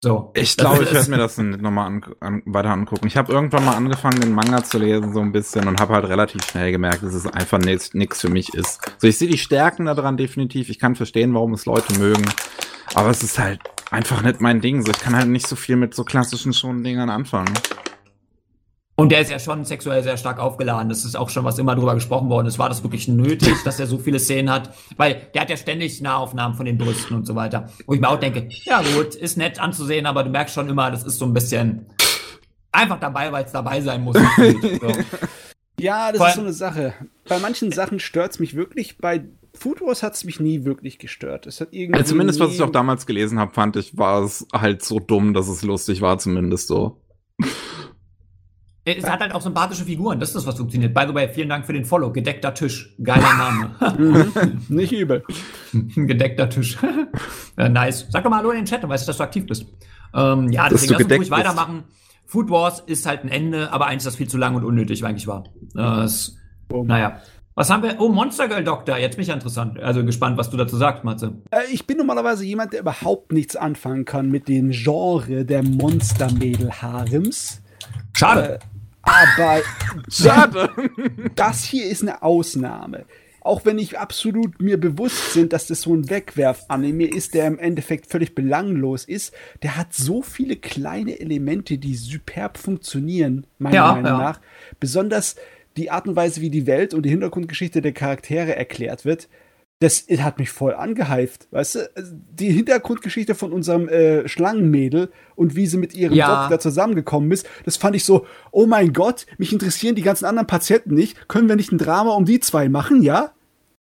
So. 0.03 0.31
Ich 0.35 0.57
glaube, 0.57 0.83
ich 0.83 0.93
werde 0.93 1.09
mir 1.09 1.17
das 1.17 1.37
nochmal 1.37 1.87
an, 1.87 2.05
an, 2.19 2.43
weiter 2.45 2.69
angucken. 2.69 3.07
Ich 3.07 3.15
habe 3.15 3.31
irgendwann 3.31 3.63
mal 3.63 3.77
angefangen, 3.77 4.19
den 4.19 4.33
Manga 4.33 4.63
zu 4.63 4.77
lesen, 4.77 5.13
so 5.13 5.21
ein 5.21 5.31
bisschen, 5.31 5.67
und 5.69 5.79
habe 5.79 5.93
halt 5.93 6.05
relativ 6.05 6.43
schnell 6.43 6.71
gemerkt, 6.71 7.01
dass 7.01 7.13
es 7.13 7.25
einfach 7.25 7.59
nichts 7.59 8.21
für 8.21 8.29
mich 8.29 8.53
ist. 8.53 8.81
So, 8.97 9.07
ich 9.07 9.17
sehe 9.17 9.29
die 9.29 9.37
Stärken 9.37 9.85
daran 9.85 10.17
definitiv. 10.17 10.69
Ich 10.69 10.79
kann 10.79 10.95
verstehen, 10.95 11.33
warum 11.33 11.53
es 11.53 11.65
Leute 11.65 11.97
mögen. 11.97 12.25
Aber 12.93 13.09
es 13.09 13.23
ist 13.23 13.39
halt 13.39 13.61
einfach 13.91 14.21
nicht 14.21 14.41
mein 14.41 14.61
Ding. 14.61 14.85
So, 14.85 14.91
ich 14.91 14.99
kann 14.99 15.15
halt 15.15 15.27
nicht 15.27 15.47
so 15.47 15.55
viel 15.55 15.75
mit 15.75 15.93
so 15.93 16.03
klassischen 16.03 16.53
schon 16.53 16.83
Dingern 16.83 17.09
anfangen. 17.09 17.53
Und 18.99 19.11
der 19.11 19.21
ist 19.21 19.29
ja 19.29 19.37
schon 19.37 19.63
sexuell 19.63 20.01
sehr 20.01 20.17
stark 20.17 20.39
aufgeladen. 20.39 20.89
Das 20.89 21.05
ist 21.05 21.15
auch 21.15 21.29
schon 21.29 21.45
was 21.45 21.59
immer 21.59 21.75
drüber 21.75 21.93
gesprochen 21.93 22.29
worden 22.29 22.47
ist. 22.47 22.57
War 22.57 22.67
das 22.67 22.81
wirklich 22.81 23.07
nötig, 23.07 23.53
dass 23.63 23.79
er 23.79 23.85
so 23.85 23.99
viele 23.99 24.17
Szenen 24.17 24.49
hat? 24.49 24.73
Weil 24.97 25.27
der 25.35 25.43
hat 25.43 25.51
ja 25.51 25.57
ständig 25.57 26.01
Nahaufnahmen 26.01 26.57
von 26.57 26.65
den 26.65 26.79
Brüsten 26.79 27.15
und 27.15 27.27
so 27.27 27.35
weiter. 27.35 27.69
Wo 27.85 27.93
ich 27.93 28.01
mir 28.01 28.09
auch 28.09 28.19
denke, 28.19 28.49
ja 28.49 28.81
gut, 28.95 29.13
ist 29.13 29.37
nett 29.37 29.59
anzusehen, 29.59 30.07
aber 30.07 30.23
du 30.23 30.31
merkst 30.31 30.55
schon 30.55 30.67
immer, 30.67 30.89
das 30.89 31.03
ist 31.03 31.19
so 31.19 31.25
ein 31.25 31.33
bisschen 31.33 31.85
einfach 32.71 32.99
dabei, 32.99 33.31
weil 33.31 33.45
es 33.45 33.51
dabei 33.51 33.81
sein 33.81 34.03
muss. 34.03 34.17
so. 34.81 34.91
Ja, 35.79 36.11
das 36.11 36.17
Vor 36.17 36.27
ist 36.29 36.35
so 36.35 36.41
eine 36.41 36.53
Sache. 36.53 36.93
Bei 37.29 37.37
manchen 37.37 37.71
Sachen 37.71 37.99
stört's 37.99 38.39
mich 38.39 38.55
wirklich. 38.55 38.97
Bei 38.97 39.23
Food 39.57 39.81
Wars 39.81 40.03
hat 40.03 40.13
es 40.13 40.23
mich 40.23 40.39
nie 40.39 40.65
wirklich 40.65 40.99
gestört. 40.99 41.47
Es 41.47 41.59
hat 41.61 41.69
irgendwie. 41.71 41.99
Ja, 41.99 42.05
zumindest, 42.05 42.39
was 42.39 42.53
ich 42.53 42.61
auch 42.61 42.69
damals 42.69 43.05
gelesen 43.05 43.39
habe, 43.39 43.53
fand 43.53 43.75
ich, 43.75 43.97
war 43.97 44.23
es 44.23 44.47
halt 44.53 44.83
so 44.83 44.99
dumm, 44.99 45.33
dass 45.33 45.47
es 45.47 45.63
lustig 45.63 46.01
war, 46.01 46.17
zumindest 46.19 46.67
so. 46.67 47.01
Es 48.85 49.09
hat 49.09 49.19
halt 49.19 49.33
auch 49.33 49.41
sympathische 49.41 49.83
Figuren, 49.83 50.17
das 50.19 50.29
ist 50.29 50.35
das, 50.35 50.45
was 50.45 50.55
funktioniert. 50.55 50.93
By 50.93 51.05
the 51.07 51.13
way, 51.13 51.27
vielen 51.27 51.49
Dank 51.49 51.65
für 51.65 51.73
den 51.73 51.83
Follow. 51.83 52.11
Gedeckter 52.13 52.53
Tisch. 52.53 52.95
Geiler 53.03 53.33
Name. 53.35 53.75
Mhm. 53.97 54.61
Nicht 54.69 54.93
übel. 54.93 55.23
Gedeckter 55.73 56.49
Tisch. 56.49 56.77
äh, 57.57 57.67
nice. 57.67 58.07
Sag 58.09 58.23
doch 58.23 58.29
mal 58.29 58.37
Hallo 58.37 58.51
in 58.51 58.57
den 58.57 58.65
Chat, 58.65 58.83
dann 58.83 58.89
weißt 58.89 59.05
du, 59.05 59.09
dass 59.09 59.17
du 59.17 59.23
aktiv 59.23 59.45
bist. 59.45 59.65
Ähm, 60.13 60.51
ja, 60.51 60.69
deswegen 60.69 60.93
lass 60.93 61.03
uns 61.03 61.19
ruhig 61.19 61.31
weitermachen. 61.31 61.83
Food 62.25 62.49
Wars 62.49 62.79
ist 62.79 63.05
halt 63.05 63.23
ein 63.23 63.29
Ende, 63.29 63.73
aber 63.73 63.87
eins, 63.87 64.05
das 64.05 64.15
viel 64.15 64.29
zu 64.29 64.37
lang 64.37 64.55
und 64.55 64.63
unnötig 64.63 65.03
eigentlich 65.03 65.27
war. 65.27 65.43
Äh, 65.75 66.03
es, 66.03 66.37
oh. 66.71 66.83
Naja. 66.83 67.21
Was 67.57 67.69
haben 67.71 67.81
wir? 67.81 67.99
Oh, 67.99 68.09
Monster 68.09 68.47
Girl 68.47 68.63
Doctor. 68.63 68.99
Jetzt 68.99 69.15
bin 69.15 69.23
ich 69.23 69.29
interessant. 69.29 69.79
Also 69.79 70.05
gespannt, 70.05 70.37
was 70.37 70.51
du 70.51 70.57
dazu 70.57 70.77
sagst, 70.77 71.03
Matze. 71.03 71.33
Äh, 71.49 71.61
ich 71.71 71.87
bin 71.87 71.97
normalerweise 71.97 72.45
jemand, 72.45 72.71
der 72.71 72.81
überhaupt 72.81 73.31
nichts 73.31 73.55
anfangen 73.55 74.05
kann 74.05 74.29
mit 74.29 74.47
dem 74.47 74.69
Genre 74.69 75.43
der 75.43 75.63
Monstermädel-Harems. 75.63 77.63
Schade. 78.13 78.53
Äh, 78.53 78.59
aber 79.01 79.61
Schade. 80.07 80.69
das 81.33 81.63
hier 81.63 81.89
ist 81.89 82.03
eine 82.03 82.21
Ausnahme. 82.21 83.05
Auch 83.41 83.65
wenn 83.65 83.79
ich 83.79 83.97
absolut 83.97 84.61
mir 84.61 84.79
bewusst 84.79 85.33
bin, 85.33 85.49
dass 85.49 85.65
das 85.65 85.81
so 85.81 85.95
ein 85.95 86.11
Wegwerf-Anime 86.11 87.05
ist, 87.05 87.33
der 87.33 87.47
im 87.47 87.57
Endeffekt 87.57 88.05
völlig 88.05 88.35
belanglos 88.35 89.03
ist, 89.03 89.33
der 89.63 89.77
hat 89.77 89.95
so 89.95 90.21
viele 90.21 90.57
kleine 90.57 91.19
Elemente, 91.19 91.79
die 91.79 91.95
superb 91.95 92.59
funktionieren, 92.59 93.47
meiner 93.57 93.75
ja, 93.75 93.93
Meinung 93.93 94.05
ja. 94.05 94.17
nach. 94.19 94.39
Besonders 94.79 95.37
die 95.77 95.91
Art 95.91 96.07
und 96.07 96.15
Weise, 96.15 96.41
wie 96.41 96.49
die 96.49 96.67
Welt 96.67 96.93
und 96.93 97.03
die 97.03 97.09
Hintergrundgeschichte 97.09 97.81
der 97.81 97.93
Charaktere 97.93 98.55
erklärt 98.55 99.05
wird, 99.05 99.29
das 99.79 100.07
hat 100.19 100.39
mich 100.39 100.49
voll 100.49 100.73
angeheift. 100.73 101.47
Weißt 101.51 101.75
du, 101.75 101.91
also 101.95 102.11
die 102.13 102.51
Hintergrundgeschichte 102.51 103.35
von 103.35 103.53
unserem 103.53 103.87
äh, 103.87 104.27
Schlangenmädel 104.27 105.11
und 105.35 105.55
wie 105.55 105.67
sie 105.67 105.77
mit 105.77 105.93
ihrem 105.93 106.15
ja. 106.15 106.41
Doktor 106.41 106.59
zusammengekommen 106.59 107.31
ist, 107.31 107.47
das 107.63 107.77
fand 107.77 107.95
ich 107.95 108.03
so, 108.03 108.25
oh 108.51 108.65
mein 108.65 108.91
Gott, 108.91 109.27
mich 109.37 109.53
interessieren 109.53 109.95
die 109.95 110.01
ganzen 110.01 110.25
anderen 110.25 110.47
Patienten 110.47 110.95
nicht. 110.95 111.27
Können 111.27 111.47
wir 111.47 111.55
nicht 111.55 111.71
ein 111.71 111.77
Drama 111.77 112.13
um 112.13 112.25
die 112.25 112.39
zwei 112.39 112.69
machen, 112.69 113.03
ja? 113.03 113.33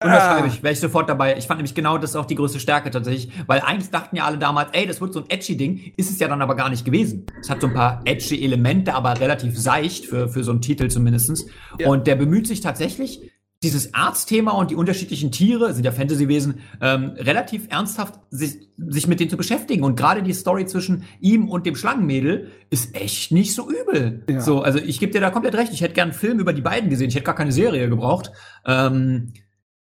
Unterschreibe 0.04 0.48
ich, 0.48 0.64
wäre 0.64 0.74
ich 0.74 0.80
sofort 0.80 1.10
dabei. 1.10 1.38
Ich 1.38 1.48
fand 1.48 1.60
nämlich 1.60 1.76
genau 1.76 1.98
das 1.98 2.16
auch 2.16 2.26
die 2.26 2.36
größte 2.36 2.60
Stärke 2.60 2.90
tatsächlich, 2.92 3.32
weil 3.48 3.62
eigentlich 3.62 3.92
dachten 3.92 4.16
ja 4.16 4.26
alle 4.26 4.38
damals, 4.38 4.70
ey, 4.74 4.88
das 4.88 5.00
wird 5.02 5.14
so 5.14 5.20
ein 5.20 5.30
edgy 5.30 5.58
Ding, 5.58 5.94
ist 5.98 6.10
es 6.10 6.20
ja 6.20 6.28
dann 6.28 6.42
aber 6.42 6.56
gar 6.56 6.70
nicht 6.70 6.86
gewesen. 6.86 7.26
Es 7.40 7.50
hat 7.50 7.62
so 7.62 7.68
ein 7.68 7.74
paar 7.74 8.02
edgy 8.06 8.44
Elemente, 8.44 8.94
aber 8.94 9.20
relativ 9.20 9.58
seicht 9.58 10.06
für, 10.06 10.30
für 10.30 10.44
so 10.44 10.52
einen 10.52 10.62
Titel 10.62 10.88
zumindestens. 10.88 11.46
Ja. 11.78 11.88
Und 11.88 12.08
der 12.08 12.16
bemüht 12.16 12.48
sich 12.48 12.62
tatsächlich, 12.62 13.22
dieses 13.64 13.94
Arztthema 13.94 14.54
und 14.54 14.72
die 14.72 14.76
unterschiedlichen 14.76 15.32
Tiere, 15.32 15.74
sind 15.74 15.86
ja 15.86 15.92
Fantasywesen, 15.92 16.62
ähm, 16.82 17.12
relativ 17.16 17.68
ernsthaft 17.70 18.20
sich, 18.32 18.70
sich 18.78 19.08
mit 19.08 19.20
denen 19.20 19.30
zu 19.30 19.38
beschäftigen. 19.38 19.84
Und 19.84 19.96
gerade 19.96 20.24
die 20.24 20.34
Story 20.34 20.66
zwischen 20.66 21.04
ihm 21.20 21.48
und 21.48 21.68
dem 21.68 21.76
Schlangenmädel 21.76 22.48
ist 22.72 22.96
echt 22.96 23.32
nicht 23.32 23.54
so 23.54 23.70
übel. 23.70 24.24
Ja. 24.28 24.42
So, 24.42 24.62
also 24.62 24.80
ich 24.80 25.00
gebe 25.00 25.12
dir 25.12 25.22
da 25.22 25.30
komplett 25.30 25.54
recht. 25.54 25.74
Ich 25.74 25.82
hätte 25.82 25.94
gern 25.94 26.10
einen 26.10 26.18
Film 26.18 26.40
über 26.40 26.54
die 26.54 26.62
beiden 26.62 26.90
gesehen. 26.90 27.10
Ich 27.10 27.16
hätte 27.16 27.26
gar 27.26 27.36
keine 27.36 27.52
Serie 27.52 27.88
gebraucht. 27.88 28.32
Ähm, 28.66 29.34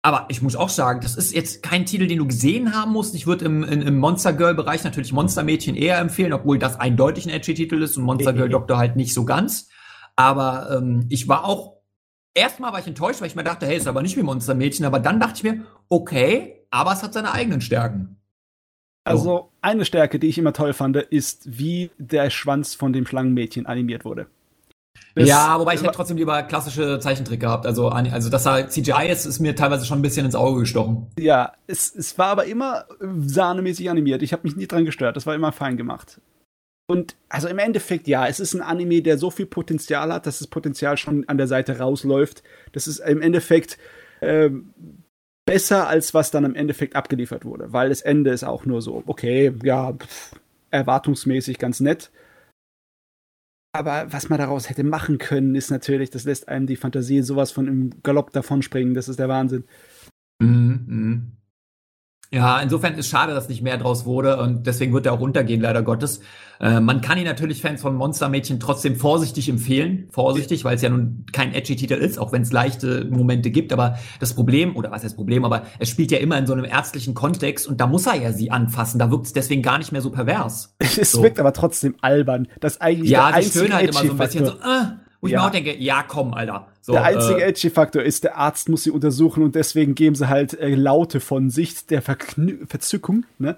aber 0.08 0.24
ich 0.30 0.40
muss 0.40 0.56
auch 0.56 0.70
sagen, 0.70 1.00
das 1.02 1.16
ist 1.16 1.34
jetzt 1.34 1.62
kein 1.62 1.84
Titel, 1.84 2.06
den 2.06 2.16
du 2.16 2.26
gesehen 2.26 2.74
haben 2.74 2.92
musst. 2.92 3.14
Ich 3.14 3.26
würde 3.26 3.44
im, 3.44 3.62
im 3.62 3.98
Monster 3.98 4.32
Girl 4.32 4.54
Bereich 4.54 4.82
natürlich 4.82 5.12
Monster 5.12 5.42
Mädchen 5.42 5.76
eher 5.76 5.98
empfehlen, 5.98 6.32
obwohl 6.32 6.58
das 6.58 6.80
eindeutig 6.80 7.26
ein 7.26 7.30
edgy 7.30 7.52
Titel 7.52 7.82
ist 7.82 7.98
und 7.98 8.04
Monster 8.04 8.32
Girl 8.32 8.48
Doktor 8.48 8.78
halt 8.78 8.96
nicht 8.96 9.12
so 9.12 9.26
ganz. 9.26 9.68
Aber 10.16 10.78
ähm, 10.78 11.04
ich 11.10 11.28
war 11.28 11.44
auch 11.44 11.74
erstmal 12.32 12.72
war 12.72 12.80
ich 12.80 12.86
enttäuscht, 12.86 13.20
weil 13.20 13.28
ich 13.28 13.36
mir 13.36 13.44
dachte, 13.44 13.66
hey, 13.66 13.76
ist 13.76 13.86
aber 13.86 14.00
nicht 14.00 14.16
wie 14.16 14.22
Monster 14.22 14.54
Mädchen. 14.54 14.86
Aber 14.86 14.98
dann 14.98 15.20
dachte 15.20 15.34
ich 15.36 15.42
mir, 15.42 15.66
okay, 15.90 16.64
aber 16.70 16.92
es 16.92 17.02
hat 17.02 17.12
seine 17.12 17.32
eigenen 17.32 17.60
Stärken. 17.60 18.16
Also 19.04 19.50
eine 19.60 19.84
Stärke, 19.84 20.18
die 20.18 20.28
ich 20.28 20.38
immer 20.38 20.54
toll 20.54 20.72
fand, 20.72 20.96
ist, 20.96 21.58
wie 21.58 21.90
der 21.98 22.30
Schwanz 22.30 22.74
von 22.74 22.94
dem 22.94 23.06
Schlangenmädchen 23.06 23.66
animiert 23.66 24.06
wurde. 24.06 24.26
Das 25.14 25.28
ja, 25.28 25.58
wobei 25.58 25.74
ich 25.74 25.82
hätte 25.82 25.92
trotzdem 25.92 26.16
lieber 26.16 26.42
klassische 26.44 27.00
Zeichentrick 27.00 27.40
gehabt. 27.40 27.66
Also, 27.66 27.88
also 27.88 28.30
dass 28.30 28.46
er 28.46 28.68
CGI 28.68 29.08
ist, 29.10 29.26
ist 29.26 29.40
mir 29.40 29.56
teilweise 29.56 29.84
schon 29.84 29.98
ein 29.98 30.02
bisschen 30.02 30.24
ins 30.24 30.36
Auge 30.36 30.60
gestochen. 30.60 31.08
Ja, 31.18 31.52
es, 31.66 31.94
es 31.94 32.18
war 32.18 32.28
aber 32.28 32.44
immer 32.44 32.84
sahnemäßig 33.26 33.90
animiert. 33.90 34.22
Ich 34.22 34.32
habe 34.32 34.42
mich 34.44 34.56
nie 34.56 34.68
dran 34.68 34.84
gestört. 34.84 35.16
Das 35.16 35.26
war 35.26 35.34
immer 35.34 35.50
fein 35.50 35.76
gemacht. 35.76 36.20
Und 36.90 37.16
also 37.28 37.48
im 37.48 37.58
Endeffekt, 37.58 38.08
ja, 38.08 38.26
es 38.26 38.40
ist 38.40 38.54
ein 38.54 38.62
Anime, 38.62 39.02
der 39.02 39.18
so 39.18 39.30
viel 39.30 39.46
Potenzial 39.46 40.12
hat, 40.12 40.26
dass 40.26 40.38
das 40.38 40.46
Potenzial 40.46 40.96
schon 40.96 41.28
an 41.28 41.36
der 41.36 41.46
Seite 41.46 41.78
rausläuft. 41.78 42.42
Das 42.72 42.86
ist 42.86 43.00
im 43.00 43.20
Endeffekt 43.20 43.76
äh, 44.20 44.50
besser, 45.44 45.88
als 45.88 46.14
was 46.14 46.30
dann 46.30 46.44
im 46.44 46.54
Endeffekt 46.54 46.96
abgeliefert 46.96 47.44
wurde. 47.44 47.72
Weil 47.72 47.90
das 47.90 48.00
Ende 48.00 48.30
ist 48.30 48.44
auch 48.44 48.64
nur 48.64 48.80
so, 48.80 49.02
okay, 49.06 49.52
ja, 49.62 49.92
pff, 49.92 50.32
erwartungsmäßig 50.70 51.58
ganz 51.58 51.80
nett. 51.80 52.10
Aber 53.78 54.12
was 54.12 54.28
man 54.28 54.40
daraus 54.40 54.68
hätte 54.68 54.82
machen 54.82 55.18
können, 55.18 55.54
ist 55.54 55.70
natürlich, 55.70 56.10
das 56.10 56.24
lässt 56.24 56.48
einem 56.48 56.66
die 56.66 56.74
Fantasie 56.74 57.22
sowas 57.22 57.52
von 57.52 57.68
im 57.68 58.02
Galopp 58.02 58.32
davonspringen. 58.32 58.92
Das 58.92 59.08
ist 59.08 59.20
der 59.20 59.28
Wahnsinn. 59.28 59.62
Mhm, 60.40 60.84
mh. 60.88 61.37
Ja, 62.30 62.60
insofern 62.60 62.94
ist 62.94 63.08
schade, 63.08 63.32
dass 63.32 63.48
nicht 63.48 63.62
mehr 63.62 63.78
draus 63.78 64.04
wurde 64.04 64.36
und 64.38 64.66
deswegen 64.66 64.92
wird 64.92 65.06
er 65.06 65.14
auch 65.14 65.20
untergehen, 65.20 65.62
leider 65.62 65.82
Gottes. 65.82 66.20
Äh, 66.60 66.80
man 66.80 67.00
kann 67.00 67.16
ihn 67.16 67.24
natürlich 67.24 67.62
Fans 67.62 67.80
von 67.80 67.94
Monstermädchen 67.94 68.60
trotzdem 68.60 68.96
vorsichtig 68.96 69.48
empfehlen. 69.48 70.08
Vorsichtig, 70.10 70.64
weil 70.64 70.76
es 70.76 70.82
ja 70.82 70.90
nun 70.90 71.24
kein 71.32 71.54
edgy 71.54 71.76
Titel 71.76 71.94
ist, 71.94 72.18
auch 72.18 72.30
wenn 72.32 72.42
es 72.42 72.52
leichte 72.52 73.06
Momente 73.06 73.50
gibt. 73.50 73.72
Aber 73.72 73.98
das 74.20 74.34
Problem, 74.34 74.76
oder 74.76 74.90
was 74.90 75.04
heißt 75.04 75.16
Problem, 75.16 75.44
aber 75.46 75.62
es 75.78 75.88
spielt 75.88 76.10
ja 76.10 76.18
immer 76.18 76.36
in 76.36 76.46
so 76.46 76.52
einem 76.52 76.64
ärztlichen 76.64 77.14
Kontext 77.14 77.66
und 77.66 77.80
da 77.80 77.86
muss 77.86 78.06
er 78.06 78.16
ja 78.16 78.32
sie 78.32 78.50
anfassen. 78.50 78.98
Da 78.98 79.10
wirkt 79.10 79.26
es 79.26 79.32
deswegen 79.32 79.62
gar 79.62 79.78
nicht 79.78 79.92
mehr 79.92 80.02
so 80.02 80.10
pervers. 80.10 80.74
Es 81.00 81.12
so. 81.12 81.22
wirkt 81.22 81.38
aber 81.38 81.52
trotzdem 81.52 81.94
albern. 82.00 82.48
Das 82.60 82.80
eigentlich 82.80 83.10
ja, 83.10 83.28
der 83.28 83.36
einzige 83.36 83.72
halt 83.72 83.90
immer 83.90 84.04
so 84.04 84.12
ein 84.12 84.18
bisschen 84.18 84.46
so, 84.46 84.52
äh, 84.52 85.07
wo 85.20 85.26
ich 85.26 85.32
ja. 85.32 85.40
mir 85.40 85.46
auch 85.46 85.50
denke, 85.50 85.76
ja, 85.76 86.04
komm, 86.06 86.32
Alter. 86.32 86.68
So, 86.80 86.92
der 86.92 87.04
einzige 87.04 87.42
äh, 87.42 87.48
Edgy-Faktor 87.48 88.02
ist, 88.02 88.24
der 88.24 88.36
Arzt 88.38 88.68
muss 88.68 88.84
sie 88.84 88.90
untersuchen 88.90 89.42
und 89.42 89.54
deswegen 89.54 89.94
geben 89.94 90.14
sie 90.14 90.28
halt 90.28 90.58
äh, 90.58 90.74
Laute 90.74 91.20
von 91.20 91.50
Sicht 91.50 91.90
der 91.90 92.02
Verknü 92.02 92.66
Verzückung. 92.66 93.26
Ne? 93.38 93.56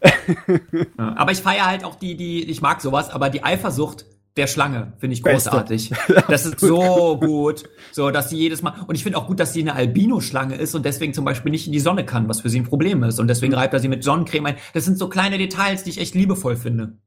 ja, 0.98 1.14
aber 1.16 1.32
ich 1.32 1.38
feiere 1.38 1.66
halt 1.66 1.84
auch 1.84 1.94
die, 1.94 2.16
die, 2.16 2.44
ich 2.44 2.60
mag 2.60 2.80
sowas, 2.80 3.10
aber 3.10 3.30
die 3.30 3.42
Eifersucht 3.42 4.04
der 4.36 4.46
Schlange 4.46 4.92
finde 4.98 5.14
ich 5.14 5.22
großartig. 5.22 5.92
Das 6.28 6.46
ist 6.46 6.60
so 6.60 7.18
gut, 7.18 7.64
so 7.90 8.10
dass 8.10 8.30
sie 8.30 8.36
jedes 8.36 8.62
Mal 8.62 8.74
und 8.86 8.94
ich 8.94 9.02
finde 9.02 9.18
auch 9.18 9.26
gut, 9.26 9.40
dass 9.40 9.52
sie 9.52 9.62
eine 9.62 9.74
Albino-Schlange 9.74 10.54
ist 10.54 10.74
und 10.74 10.84
deswegen 10.84 11.14
zum 11.14 11.24
Beispiel 11.24 11.50
nicht 11.50 11.66
in 11.66 11.72
die 11.72 11.80
Sonne 11.80 12.04
kann, 12.04 12.28
was 12.28 12.42
für 12.42 12.50
sie 12.50 12.60
ein 12.60 12.64
Problem 12.64 13.02
ist 13.02 13.18
und 13.18 13.28
deswegen 13.28 13.54
reibt 13.54 13.74
er 13.74 13.80
sie 13.80 13.88
mit 13.88 14.04
Sonnencreme 14.04 14.46
ein. 14.46 14.56
Das 14.74 14.84
sind 14.84 14.98
so 14.98 15.08
kleine 15.08 15.38
Details, 15.38 15.82
die 15.82 15.90
ich 15.90 16.00
echt 16.00 16.14
liebevoll 16.14 16.56
finde. 16.56 16.98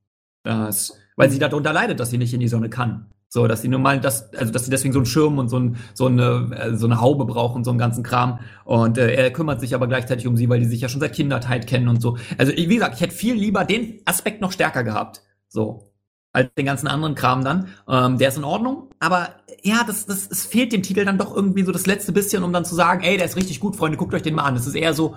Das, 0.44 0.98
weil 1.16 1.30
sie 1.30 1.40
darunter 1.40 1.72
leidet, 1.72 2.00
dass 2.00 2.10
sie 2.10 2.18
nicht 2.18 2.34
in 2.34 2.40
die 2.40 2.48
Sonne 2.48 2.70
kann. 2.70 3.06
So, 3.34 3.48
dass 3.48 3.62
sie 3.62 3.70
nur 3.70 3.80
mal 3.80 3.98
das, 4.02 4.34
also 4.34 4.52
dass 4.52 4.66
sie 4.66 4.72
deswegen 4.72 4.92
so 4.92 5.00
einen 5.00 5.06
Schirm 5.06 5.40
und 5.40 5.48
so, 5.48 5.58
ein, 5.58 5.78
so, 5.94 6.08
eine, 6.08 6.52
äh, 6.54 6.76
so 6.76 6.86
eine 6.86 7.00
Haube 7.00 7.24
brauchen, 7.24 7.64
so 7.64 7.70
einen 7.70 7.80
ganzen 7.80 8.04
Kram. 8.04 8.40
Und 8.66 8.98
äh, 8.98 9.14
er 9.14 9.32
kümmert 9.32 9.62
sich 9.62 9.74
aber 9.74 9.88
gleichzeitig 9.88 10.28
um 10.28 10.36
sie, 10.36 10.50
weil 10.50 10.60
die 10.60 10.66
sich 10.66 10.82
ja 10.82 10.90
schon 10.90 11.00
seit 11.00 11.14
Kindertheit 11.14 11.66
kennen 11.66 11.88
und 11.88 12.02
so. 12.02 12.18
Also 12.38 12.52
wie 12.52 12.68
gesagt, 12.68 12.96
ich 12.96 13.02
hätte 13.02 13.16
viel 13.16 13.36
lieber 13.36 13.64
den 13.64 14.02
Aspekt 14.04 14.42
noch 14.42 14.52
stärker 14.52 14.84
gehabt. 14.84 15.22
So. 15.48 15.94
Als 16.34 16.54
den 16.56 16.66
ganzen 16.66 16.88
anderen 16.88 17.16
Kram 17.16 17.46
dann. 17.46 17.68
Ähm, 17.88 18.18
der 18.18 18.28
ist 18.28 18.38
in 18.38 18.44
Ordnung. 18.44 18.90
Aber 19.00 19.30
ja, 19.64 19.86
das, 19.88 20.06
das, 20.08 20.30
es 20.30 20.46
fehlt 20.46 20.74
dem 20.74 20.84
Titel 20.84 21.06
dann 21.06 21.18
doch 21.18 21.34
irgendwie 21.34 21.64
so 21.64 21.72
das 21.72 21.86
letzte 21.86 22.12
bisschen, 22.12 22.44
um 22.44 22.52
dann 22.52 22.66
zu 22.66 22.76
sagen, 22.76 23.02
ey, 23.02 23.16
der 23.16 23.28
ist 23.28 23.38
richtig 23.38 23.62
gut, 23.62 23.78
Freunde, 23.78 23.98
guckt 23.98 24.14
euch 24.14 24.24
den 24.24 24.36
mal 24.36 24.44
an. 24.44 24.56
Das 24.56 24.68
ist 24.68 24.76
eher 24.76 24.94
so, 24.94 25.16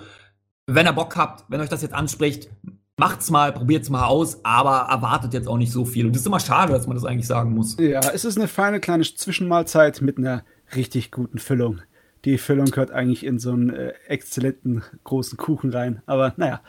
wenn 0.67 0.87
ihr 0.87 0.93
Bock 0.93 1.17
habt, 1.17 1.43
wenn 1.49 1.59
euch 1.59 1.69
das 1.69 1.81
jetzt 1.81 1.93
anspricht, 1.93 2.49
macht's 2.97 3.29
mal, 3.29 3.51
probiert's 3.51 3.89
mal 3.89 4.05
aus, 4.05 4.39
aber 4.43 4.87
erwartet 4.89 5.33
jetzt 5.33 5.47
auch 5.47 5.57
nicht 5.57 5.71
so 5.71 5.85
viel. 5.85 6.05
Und 6.05 6.13
das 6.13 6.21
ist 6.21 6.27
immer 6.27 6.39
schade, 6.39 6.73
dass 6.73 6.87
man 6.87 6.95
das 6.95 7.05
eigentlich 7.05 7.27
sagen 7.27 7.53
muss. 7.53 7.77
Ja, 7.79 7.99
es 8.13 8.25
ist 8.25 8.37
eine 8.37 8.47
feine 8.47 8.79
kleine 8.79 9.03
Zwischenmahlzeit 9.03 10.01
mit 10.01 10.17
einer 10.17 10.43
richtig 10.75 11.11
guten 11.11 11.39
Füllung. 11.39 11.81
Die 12.23 12.37
Füllung 12.37 12.65
gehört 12.65 12.91
eigentlich 12.91 13.25
in 13.25 13.37
so 13.37 13.51
einen 13.51 13.69
äh, 13.69 13.93
exzellenten 14.07 14.83
großen 15.03 15.37
Kuchen 15.37 15.71
rein. 15.71 16.01
Aber 16.05 16.33
naja. 16.37 16.61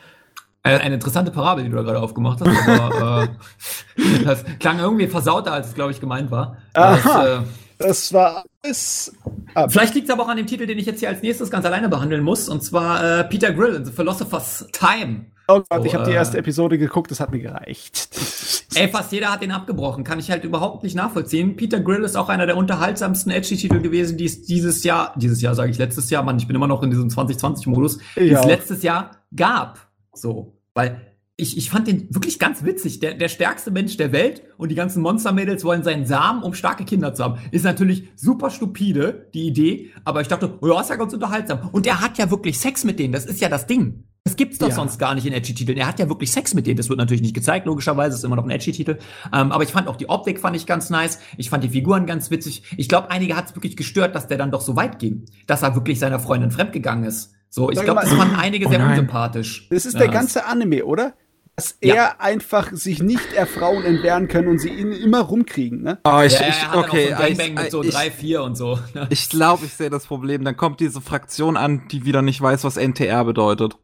Eine, 0.63 0.81
eine 0.81 0.95
interessante 0.95 1.31
Parabel, 1.31 1.63
die 1.63 1.69
du 1.69 1.77
da 1.77 1.83
gerade 1.83 1.99
aufgemacht 1.99 2.41
hast. 2.41 2.67
Aber 2.67 3.29
äh, 3.97 4.23
das 4.25 4.43
klang 4.59 4.79
irgendwie 4.79 5.07
versauter, 5.07 5.53
als 5.53 5.69
es, 5.69 5.73
glaube 5.73 5.91
ich, 5.91 5.99
gemeint 5.99 6.29
war. 6.29 6.57
Aha. 6.73 7.23
Das, 7.23 7.25
äh, 7.25 7.43
das 7.79 8.13
war 8.13 8.43
alles. 8.63 9.15
Ab. 9.53 9.71
Vielleicht 9.71 9.95
liegt 9.95 10.09
es 10.09 10.13
aber 10.13 10.23
auch 10.23 10.27
an 10.27 10.37
dem 10.37 10.45
Titel, 10.45 10.67
den 10.67 10.77
ich 10.77 10.85
jetzt 10.85 10.99
hier 10.99 11.09
als 11.09 11.21
nächstes 11.21 11.49
ganz 11.49 11.65
alleine 11.65 11.89
behandeln 11.89 12.21
muss, 12.21 12.49
und 12.49 12.61
zwar 12.63 13.19
äh, 13.19 13.23
Peter 13.23 13.51
Grill 13.53 13.75
in 13.75 13.85
The 13.85 13.91
Philosopher's 13.91 14.67
Time. 14.73 15.25
Oh 15.49 15.61
Gott, 15.69 15.81
so, 15.81 15.85
ich 15.85 15.95
habe 15.95 16.05
die 16.05 16.11
erste 16.11 16.37
Episode 16.37 16.77
geguckt, 16.77 17.09
das 17.09 17.19
hat 17.19 17.31
mir 17.31 17.39
gereicht. 17.39 18.09
Ey, 18.75 18.89
fast 18.89 19.11
jeder 19.11 19.31
hat 19.31 19.41
den 19.41 19.51
abgebrochen, 19.51 20.03
kann 20.03 20.19
ich 20.19 20.29
halt 20.29 20.43
überhaupt 20.43 20.83
nicht 20.83 20.95
nachvollziehen. 20.95 21.55
Peter 21.55 21.79
Grill 21.79 22.03
ist 22.03 22.15
auch 22.15 22.29
einer 22.29 22.45
der 22.45 22.57
unterhaltsamsten 22.57 23.31
Edgy-Titel 23.31 23.79
gewesen, 23.79 24.17
die 24.17 24.25
es 24.25 24.43
dieses 24.43 24.83
Jahr, 24.83 25.13
dieses 25.15 25.41
Jahr 25.41 25.55
sage 25.55 25.71
ich 25.71 25.77
letztes 25.77 26.09
Jahr, 26.09 26.21
Mann, 26.23 26.37
ich 26.37 26.47
bin 26.47 26.55
immer 26.55 26.67
noch 26.67 26.83
in 26.83 26.91
diesem 26.91 27.07
2020-Modus, 27.07 27.99
die 28.17 28.29
es 28.29 28.45
letztes 28.45 28.83
Jahr 28.83 29.11
gab. 29.35 29.79
So, 30.13 30.57
weil 30.73 31.06
ich, 31.39 31.55
ich 31.55 31.69
fand 31.69 31.87
den 31.87 32.13
wirklich 32.13 32.39
ganz 32.39 32.63
witzig. 32.63 32.99
Der, 32.99 33.13
der 33.13 33.29
stärkste 33.29 33.69
Mensch 33.69 33.95
der 33.95 34.11
Welt 34.11 34.41
und 34.57 34.69
die 34.69 34.75
ganzen 34.75 35.03
Monstermädels 35.03 35.63
wollen 35.63 35.83
seinen 35.83 36.07
Samen, 36.07 36.41
um 36.41 36.55
starke 36.55 36.83
Kinder 36.83 37.13
zu 37.13 37.23
haben. 37.23 37.39
Ist 37.51 37.63
natürlich 37.63 38.09
super 38.15 38.49
stupide, 38.49 39.29
die 39.35 39.45
Idee, 39.45 39.91
aber 40.03 40.21
ich 40.21 40.27
dachte, 40.27 40.57
oh 40.59 40.67
ja, 40.67 40.81
ist 40.81 40.89
ja 40.89 40.95
ganz 40.95 41.13
unterhaltsam. 41.13 41.69
Und 41.71 41.85
er 41.85 42.01
hat 42.01 42.17
ja 42.17 42.31
wirklich 42.31 42.57
Sex 42.59 42.83
mit 42.83 42.97
denen, 42.97 43.13
das 43.13 43.25
ist 43.25 43.39
ja 43.39 43.49
das 43.49 43.67
Ding. 43.67 44.03
Das 44.23 44.35
gibt's 44.35 44.57
doch 44.57 44.67
ja. 44.67 44.75
sonst 44.75 44.97
gar 44.97 45.15
nicht 45.15 45.25
in 45.25 45.31
Edgy-Titeln. 45.31 45.77
Er 45.77 45.87
hat 45.87 45.99
ja 45.99 46.09
wirklich 46.09 46.31
Sex 46.31 46.53
mit 46.53 46.67
denen. 46.67 46.75
Das 46.75 46.89
wird 46.89 46.99
natürlich 46.99 47.21
nicht 47.21 47.33
gezeigt, 47.33 47.65
logischerweise. 47.65 48.17
ist 48.17 48.25
immer 48.25 48.35
noch 48.35 48.43
ein 48.43 48.49
Edgy-Titel. 48.49 48.97
Ähm, 49.31 49.53
aber 49.53 49.63
ich 49.63 49.69
fand 49.69 49.87
auch 49.87 49.95
die 49.95 50.09
Optik 50.09 50.41
fand 50.41 50.53
ich 50.57 50.65
ganz 50.65 50.89
nice. 50.89 51.19
Ich 51.37 51.49
fand 51.49 51.63
die 51.63 51.69
Figuren 51.69 52.05
ganz 52.05 52.29
witzig. 52.29 52.63
Ich 52.75 52.89
glaube, 52.89 53.09
einige 53.09 53.37
hat 53.37 53.45
es 53.45 53.55
wirklich 53.55 53.77
gestört, 53.77 54.15
dass 54.15 54.27
der 54.27 54.37
dann 54.37 54.51
doch 54.51 54.59
so 54.59 54.75
weit 54.75 54.99
ging. 54.99 55.27
Dass 55.45 55.63
er 55.63 55.75
wirklich 55.75 55.99
seiner 55.99 56.19
Freundin 56.19 56.51
fremdgegangen 56.51 57.05
ist. 57.05 57.35
So, 57.49 57.71
ich 57.71 57.79
glaube, 57.79 58.01
das 58.01 58.11
fanden 58.11 58.35
einige 58.35 58.67
oh 58.67 58.69
sehr 58.69 58.85
unsympathisch. 58.85 59.69
Das 59.69 59.85
ist 59.85 59.93
ja, 59.93 60.01
der 60.01 60.09
ganze 60.09 60.45
Anime, 60.45 60.83
oder? 60.83 61.13
Dass 61.57 61.75
er 61.81 61.95
ja. 61.95 62.15
einfach 62.19 62.71
sich 62.71 63.01
nicht 63.01 63.33
der 63.33 63.47
Frauen 63.47 63.83
entbehren 63.83 64.27
können 64.27 64.47
und 64.47 64.59
sie 64.59 64.69
ihn 64.69 64.91
immer 64.91 65.21
rumkriegen, 65.21 65.81
ne? 65.81 65.97
Oh, 66.03 66.21
ich, 66.23 66.39
ja, 66.39 66.49
ich, 66.49 66.75
okay, 66.75 67.15
so 67.17 67.23
ich, 67.23 67.53
mit 67.55 67.71
so 67.71 67.83
ich, 67.83 67.89
drei, 67.89 68.11
vier 68.11 68.43
und 68.43 68.55
so. 68.55 68.79
Ich 69.09 69.27
glaube, 69.27 69.65
ich 69.65 69.73
sehe 69.73 69.89
das 69.89 70.05
Problem. 70.05 70.45
Dann 70.45 70.55
kommt 70.55 70.79
diese 70.79 71.01
Fraktion 71.01 71.57
an, 71.57 71.87
die 71.87 72.05
wieder 72.05 72.21
nicht 72.21 72.39
weiß, 72.39 72.63
was 72.63 72.77
NTR 72.77 73.25
bedeutet. 73.25 73.75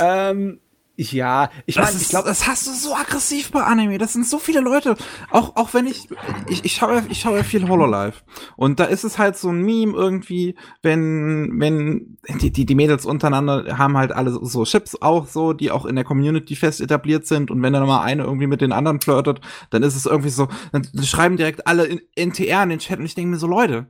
Ähm, 0.00 0.60
ja, 0.96 1.50
ich 1.64 1.76
meine, 1.76 1.96
ich 1.96 2.08
glaube, 2.08 2.28
das 2.28 2.46
hast 2.46 2.66
du 2.66 2.72
so 2.72 2.94
aggressiv 2.94 3.50
bei 3.50 3.62
Anime. 3.62 3.96
Das 3.96 4.12
sind 4.12 4.26
so 4.26 4.38
viele 4.38 4.60
Leute. 4.60 4.96
Auch 5.30 5.56
auch 5.56 5.72
wenn 5.72 5.86
ich 5.86 6.08
ich 6.48 6.64
ich 6.64 6.74
schaue 6.74 7.02
ich 7.08 7.20
schaue 7.20 7.38
ja 7.38 7.42
viel 7.42 7.66
Hololive 7.66 8.14
und 8.56 8.78
da 8.78 8.84
ist 8.84 9.02
es 9.04 9.18
halt 9.18 9.36
so 9.36 9.48
ein 9.48 9.62
Meme 9.62 9.94
irgendwie, 9.94 10.54
wenn 10.82 11.58
wenn 11.58 12.18
die 12.40 12.50
die, 12.52 12.66
die 12.66 12.74
Mädels 12.74 13.06
untereinander 13.06 13.78
haben 13.78 13.96
halt 13.96 14.12
alle 14.12 14.32
so 14.32 14.64
Chips 14.64 15.00
auch 15.00 15.26
so, 15.26 15.54
die 15.54 15.70
auch 15.70 15.86
in 15.86 15.96
der 15.96 16.04
Community 16.04 16.56
fest 16.56 16.80
etabliert 16.80 17.26
sind 17.26 17.50
und 17.50 17.62
wenn 17.62 17.72
dann 17.72 17.86
mal 17.86 18.02
eine 18.02 18.24
irgendwie 18.24 18.46
mit 18.46 18.60
den 18.60 18.72
anderen 18.72 19.00
flirtet, 19.00 19.40
dann 19.70 19.82
ist 19.82 19.96
es 19.96 20.04
irgendwie 20.04 20.30
so, 20.30 20.48
dann 20.72 20.86
schreiben 21.02 21.38
direkt 21.38 21.66
alle 21.66 21.86
in 21.86 22.00
NTR 22.14 22.62
in 22.64 22.68
den 22.68 22.78
Chat 22.80 22.98
und 22.98 23.06
ich 23.06 23.14
denke 23.14 23.30
mir 23.30 23.38
so 23.38 23.46
Leute, 23.46 23.86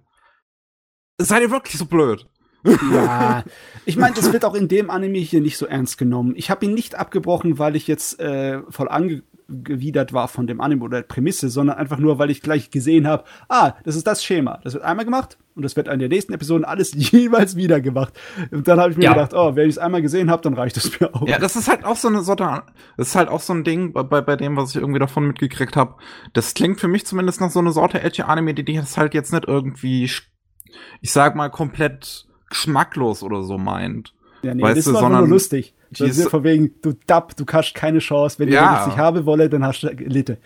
seid 1.18 1.42
ihr 1.42 1.50
wirklich 1.50 1.76
so 1.76 1.86
blöd? 1.86 2.28
Ja, 2.64 3.44
ich 3.84 3.96
meine, 3.96 4.14
das 4.14 4.32
wird 4.32 4.44
auch 4.44 4.54
in 4.54 4.68
dem 4.68 4.90
Anime 4.90 5.18
hier 5.18 5.40
nicht 5.40 5.58
so 5.58 5.66
ernst 5.66 5.98
genommen. 5.98 6.34
Ich 6.36 6.50
habe 6.50 6.64
ihn 6.64 6.74
nicht 6.74 6.94
abgebrochen, 6.94 7.58
weil 7.58 7.76
ich 7.76 7.88
jetzt 7.88 8.20
äh, 8.20 8.60
voll 8.68 8.88
angewidert 8.88 10.12
war 10.12 10.28
von 10.28 10.46
dem 10.46 10.60
Anime 10.60 10.84
oder 10.84 10.98
der 10.98 11.08
Prämisse, 11.08 11.48
sondern 11.48 11.76
einfach 11.76 11.98
nur, 11.98 12.18
weil 12.18 12.30
ich 12.30 12.40
gleich 12.40 12.70
gesehen 12.70 13.06
habe, 13.06 13.24
ah, 13.48 13.72
das 13.84 13.96
ist 13.96 14.06
das 14.06 14.24
Schema. 14.24 14.60
Das 14.62 14.74
wird 14.74 14.84
einmal 14.84 15.04
gemacht 15.04 15.38
und 15.54 15.62
das 15.64 15.74
wird 15.74 15.88
in 15.88 15.98
der 15.98 16.08
nächsten 16.08 16.32
Episode 16.32 16.66
alles 16.68 16.92
jeweils 17.12 17.56
wieder 17.56 17.80
gemacht. 17.80 18.18
Und 18.50 18.68
dann 18.68 18.78
habe 18.78 18.92
ich 18.92 18.96
mir 18.96 19.04
ja. 19.04 19.12
gedacht, 19.12 19.34
oh, 19.34 19.56
wenn 19.56 19.68
ich 19.68 19.74
es 19.74 19.78
einmal 19.78 20.02
gesehen 20.02 20.30
habe, 20.30 20.42
dann 20.42 20.54
reicht 20.54 20.76
es 20.76 21.00
mir 21.00 21.12
auch. 21.14 21.26
Ja, 21.26 21.38
das 21.38 21.56
ist 21.56 21.68
halt 21.68 21.84
auch 21.84 21.96
so 21.96 22.08
eine 22.08 22.22
Sorte, 22.22 22.62
das 22.96 23.08
ist 23.08 23.16
halt 23.16 23.28
auch 23.28 23.40
so 23.40 23.52
ein 23.52 23.64
Ding 23.64 23.92
bei, 23.92 24.02
bei 24.02 24.36
dem, 24.36 24.56
was 24.56 24.70
ich 24.70 24.76
irgendwie 24.76 25.00
davon 25.00 25.26
mitgekriegt 25.26 25.74
habe. 25.74 25.96
Das 26.32 26.54
klingt 26.54 26.78
für 26.78 26.88
mich 26.88 27.06
zumindest 27.06 27.40
nach 27.40 27.50
so 27.50 27.58
eine 27.58 27.72
Sorte 27.72 28.00
Edge 28.00 28.24
Anime, 28.24 28.54
die 28.54 28.64
das 28.64 28.96
halt 28.96 29.14
jetzt 29.14 29.32
nicht 29.32 29.48
irgendwie, 29.48 30.04
ich 30.04 31.12
sag 31.12 31.34
mal, 31.34 31.48
komplett 31.48 32.26
geschmacklos 32.52 33.22
oder 33.22 33.42
so 33.42 33.58
meint. 33.58 34.14
Ja, 34.42 34.54
nee, 34.54 34.62
weißt 34.62 34.78
das 34.78 34.84
du, 34.86 34.94
war 34.94 35.00
sondern 35.00 35.22
nur 35.22 35.30
lustig. 35.30 35.74
Das 35.98 36.16
ist 36.16 36.28
von 36.28 36.44
wegen, 36.44 36.72
du 36.82 36.92
Dapp, 37.06 37.36
du 37.36 37.44
hast 37.52 37.74
keine 37.74 37.98
Chance. 37.98 38.38
Wenn 38.38 38.50
ja. 38.50 38.80
ich 38.80 38.86
nicht 38.88 38.98
haben 38.98 39.26
wolle, 39.26 39.48
dann 39.48 39.64
hast 39.64 39.82
du 39.82 39.88
Litte. 39.88 40.38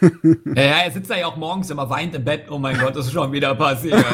Ja, 0.54 0.62
ja, 0.62 0.76
er 0.84 0.90
sitzt 0.90 1.10
da 1.10 1.16
ja 1.16 1.26
auch 1.26 1.36
morgens 1.36 1.70
immer 1.70 1.88
weint 1.90 2.14
im 2.14 2.24
Bett. 2.24 2.44
Oh 2.50 2.58
mein 2.58 2.78
Gott, 2.78 2.94
das 2.94 3.06
ist 3.06 3.12
schon 3.12 3.32
wieder 3.32 3.54
passiert. 3.54 3.94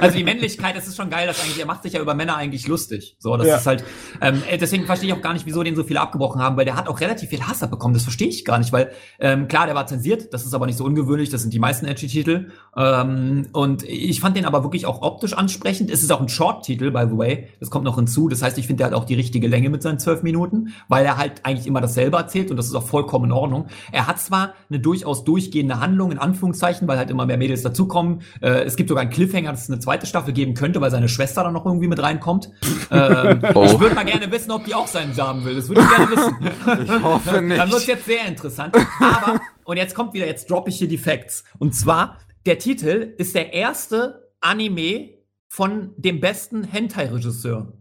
also 0.00 0.16
die 0.16 0.24
Männlichkeit, 0.24 0.76
das 0.76 0.86
ist 0.86 0.96
schon 0.96 1.08
geil, 1.08 1.26
dass 1.26 1.42
eigentlich, 1.42 1.58
er 1.58 1.66
macht 1.66 1.82
sich 1.82 1.94
ja 1.94 2.00
über 2.00 2.14
Männer 2.14 2.36
eigentlich 2.36 2.66
lustig. 2.66 3.16
So, 3.18 3.36
das 3.36 3.46
ja. 3.46 3.56
ist 3.56 3.66
halt, 3.66 3.84
ähm, 4.20 4.42
äh, 4.50 4.58
deswegen 4.58 4.86
verstehe 4.86 5.08
ich 5.08 5.14
auch 5.14 5.22
gar 5.22 5.32
nicht, 5.32 5.46
wieso 5.46 5.62
den 5.62 5.76
so 5.76 5.84
viele 5.84 6.00
abgebrochen 6.00 6.42
haben, 6.42 6.56
weil 6.56 6.64
der 6.64 6.76
hat 6.76 6.88
auch 6.88 7.00
relativ 7.00 7.30
viel 7.30 7.42
Hass 7.42 7.62
abbekommen. 7.62 7.94
Das 7.94 8.02
verstehe 8.02 8.28
ich 8.28 8.44
gar 8.44 8.58
nicht, 8.58 8.72
weil, 8.72 8.90
ähm, 9.18 9.48
klar, 9.48 9.66
der 9.66 9.74
war 9.74 9.86
zensiert, 9.86 10.32
das 10.32 10.44
ist 10.44 10.54
aber 10.54 10.66
nicht 10.66 10.78
so 10.78 10.84
ungewöhnlich, 10.84 11.30
das 11.30 11.42
sind 11.42 11.52
die 11.54 11.58
meisten 11.58 11.86
Edgy-Titel. 11.86 12.50
Ähm, 12.76 13.46
und 13.52 13.82
ich 13.84 14.20
fand 14.20 14.36
den 14.36 14.44
aber 14.44 14.62
wirklich 14.62 14.86
auch 14.86 15.02
optisch 15.02 15.32
ansprechend. 15.34 15.90
Es 15.90 16.02
ist 16.02 16.12
auch 16.12 16.20
ein 16.20 16.28
Short-Titel, 16.28 16.90
by 16.90 17.06
the 17.08 17.16
way. 17.16 17.48
Das 17.60 17.70
kommt 17.70 17.84
noch 17.84 17.96
hinzu. 17.96 18.28
Das 18.28 18.42
heißt, 18.42 18.58
ich 18.58 18.66
finde, 18.66 18.78
der 18.78 18.86
hat 18.88 18.94
auch 18.94 19.04
die 19.04 19.14
richtige 19.14 19.48
Länge 19.54 19.70
mit 19.70 19.82
seinen 19.82 20.00
zwölf 20.00 20.24
Minuten, 20.24 20.74
weil 20.88 21.06
er 21.06 21.16
halt 21.16 21.44
eigentlich 21.44 21.68
immer 21.68 21.80
dasselbe 21.80 22.16
erzählt 22.16 22.50
und 22.50 22.56
das 22.56 22.66
ist 22.66 22.74
auch 22.74 22.86
vollkommen 22.86 23.26
in 23.26 23.32
Ordnung. 23.32 23.68
Er 23.92 24.08
hat 24.08 24.20
zwar 24.20 24.54
eine 24.68 24.80
durchaus 24.80 25.22
durchgehende 25.22 25.78
Handlung, 25.78 26.10
in 26.10 26.18
Anführungszeichen, 26.18 26.88
weil 26.88 26.98
halt 26.98 27.10
immer 27.10 27.24
mehr 27.24 27.36
Mädels 27.36 27.62
dazukommen. 27.62 28.22
Äh, 28.40 28.64
es 28.64 28.74
gibt 28.74 28.88
sogar 28.88 29.02
einen 29.02 29.12
Cliffhanger, 29.12 29.52
dass 29.52 29.62
es 29.62 29.70
eine 29.70 29.78
zweite 29.78 30.06
Staffel 30.06 30.34
geben 30.34 30.54
könnte, 30.54 30.80
weil 30.80 30.90
seine 30.90 31.08
Schwester 31.08 31.44
dann 31.44 31.52
noch 31.52 31.64
irgendwie 31.66 31.86
mit 31.86 32.02
reinkommt. 32.02 32.50
ähm, 32.90 33.42
oh. 33.54 33.64
Ich 33.64 33.78
würde 33.78 33.94
mal 33.94 34.04
gerne 34.04 34.30
wissen, 34.32 34.50
ob 34.50 34.64
die 34.64 34.74
auch 34.74 34.88
seinen 34.88 35.14
Samen 35.14 35.44
will. 35.44 35.54
Das 35.54 35.68
würde 35.68 35.82
ich 35.82 35.96
gerne 35.96 36.10
wissen. 36.10 36.34
Ich 36.84 37.02
hoffe 37.02 37.40
nicht. 37.40 37.60
Dann 37.60 37.70
wird 37.70 37.86
jetzt 37.86 38.04
sehr 38.04 38.26
interessant. 38.26 38.74
Aber, 38.98 39.40
und 39.64 39.76
jetzt 39.76 39.94
kommt 39.94 40.12
wieder, 40.12 40.26
jetzt 40.26 40.50
droppe 40.50 40.70
ich 40.70 40.76
hier 40.76 40.88
die 40.88 40.98
Facts. 40.98 41.44
Und 41.58 41.74
zwar, 41.74 42.18
der 42.46 42.58
Titel 42.58 43.14
ist 43.16 43.34
der 43.34 43.52
erste 43.52 44.32
Anime 44.40 45.10
von 45.46 45.92
dem 45.96 46.20
besten 46.20 46.64
Hentai-Regisseur. 46.64 47.72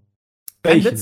Welchen? 0.62 1.00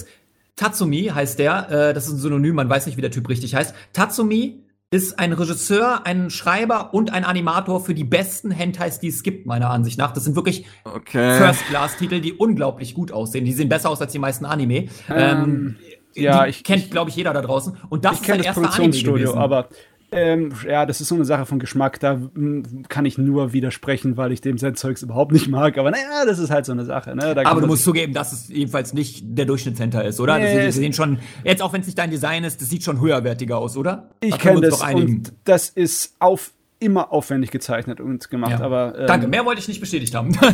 Tatsumi 0.62 1.06
heißt 1.06 1.40
der, 1.40 1.72
äh, 1.72 1.94
das 1.94 2.06
ist 2.06 2.14
ein 2.14 2.20
Synonym, 2.20 2.54
man 2.54 2.70
weiß 2.70 2.86
nicht, 2.86 2.96
wie 2.96 3.02
der 3.02 3.10
Typ 3.10 3.28
richtig 3.30 3.56
heißt. 3.56 3.74
Tatsumi 3.94 4.62
ist 4.92 5.18
ein 5.18 5.34
Regisseur, 5.34 6.06
ein 6.06 6.30
Schreiber 6.30 6.94
und 6.94 7.12
ein 7.12 7.24
Animator 7.24 7.84
für 7.84 7.96
die 7.96 8.04
besten 8.04 8.52
Hentais, 8.52 9.00
die 9.00 9.08
es 9.08 9.24
gibt, 9.24 9.48
meiner 9.48 9.72
Ansicht 9.72 9.98
nach. 9.98 10.12
Das 10.12 10.26
sind 10.26 10.36
wirklich 10.36 10.66
okay. 10.84 11.38
First-Class-Titel, 11.38 12.22
die 12.22 12.34
unglaublich 12.34 12.94
gut 12.94 13.12
aussehen. 13.12 13.44
Die 13.46 13.54
sehen 13.54 13.70
besser 13.70 13.90
aus 13.90 14.02
als 14.02 14.12
die 14.12 14.20
meisten 14.20 14.46
Anime. 14.46 14.90
Ähm, 15.10 15.18
ähm, 15.18 15.76
ja, 16.14 16.46
ich 16.46 16.64
kennt, 16.64 16.92
glaube 16.92 17.10
ich, 17.10 17.16
jeder 17.16 17.34
da 17.34 17.42
draußen. 17.42 17.78
Und 17.90 18.06
das 18.06 18.16
ich 18.16 18.22
ist 18.22 18.28
sein 18.28 18.44
erster 18.44 18.74
Anime 18.74 19.02
gewesen. 19.02 19.38
aber 19.40 19.70
ähm, 20.14 20.52
ja, 20.68 20.86
das 20.86 21.00
ist 21.00 21.08
so 21.08 21.16
eine 21.16 21.24
Sache 21.24 21.46
von 21.46 21.58
Geschmack. 21.58 22.00
Da 22.00 22.20
hm, 22.34 22.84
kann 22.90 23.06
ich 23.06 23.18
nur 23.18 23.54
widersprechen, 23.54 24.18
weil 24.18 24.32
ich 24.34 24.42
dem 24.42 24.58
sein 24.58 24.76
Zeugs 24.76 25.02
überhaupt 25.02 25.32
nicht 25.32 25.48
mag. 25.48 25.78
Aber 25.78 25.90
naja, 25.90 26.26
das 26.26 26.38
ist 26.38 26.50
halt 26.50 26.66
so 26.66 26.74
eine 26.74 26.84
Sache. 26.84 27.16
Ne? 27.16 27.36
Aber 27.46 27.62
du 27.62 27.68
musst 27.68 27.84
zugeben, 27.84 28.14
dass 28.14 28.34
es 28.34 28.50
jedenfalls 28.50 28.94
nicht 28.94 29.24
der 29.26 29.46
Durchschnittshändler 29.46 30.04
ist, 30.04 30.20
oder? 30.20 30.38
Nee, 30.38 30.66
das 30.66 30.76
sehen 30.76 30.92
schon, 30.94 31.20
jetzt 31.46 31.62
auch 31.62 31.72
wenn 31.72 31.82
es 31.82 31.88
nicht 31.88 31.98
dein 31.98 32.12
Design 32.12 32.44
ist, 32.44 32.62
das 32.62 32.70
sieht 32.70 32.84
schon 32.84 33.00
höherwertiger 33.00 33.58
aus, 33.58 33.78
oder? 33.78 34.10
Ich 34.20 34.38
kenne 34.38 34.62
das 34.62 34.82
und 34.82 35.32
das 35.46 35.70
ist 35.70 36.16
auf, 36.20 36.52
immer 36.80 37.14
aufwendig 37.14 37.52
gezeichnet 37.52 38.02
und 38.02 38.30
gemacht. 38.30 38.60
Ja. 38.60 38.62
Aber, 38.62 39.00
ähm, 39.00 39.08
Danke, 39.08 39.28
mehr 39.28 39.46
wollte 39.46 39.62
ich 39.62 39.68
nicht 39.68 39.80
bestätigt 39.80 40.14
haben. 40.14 40.38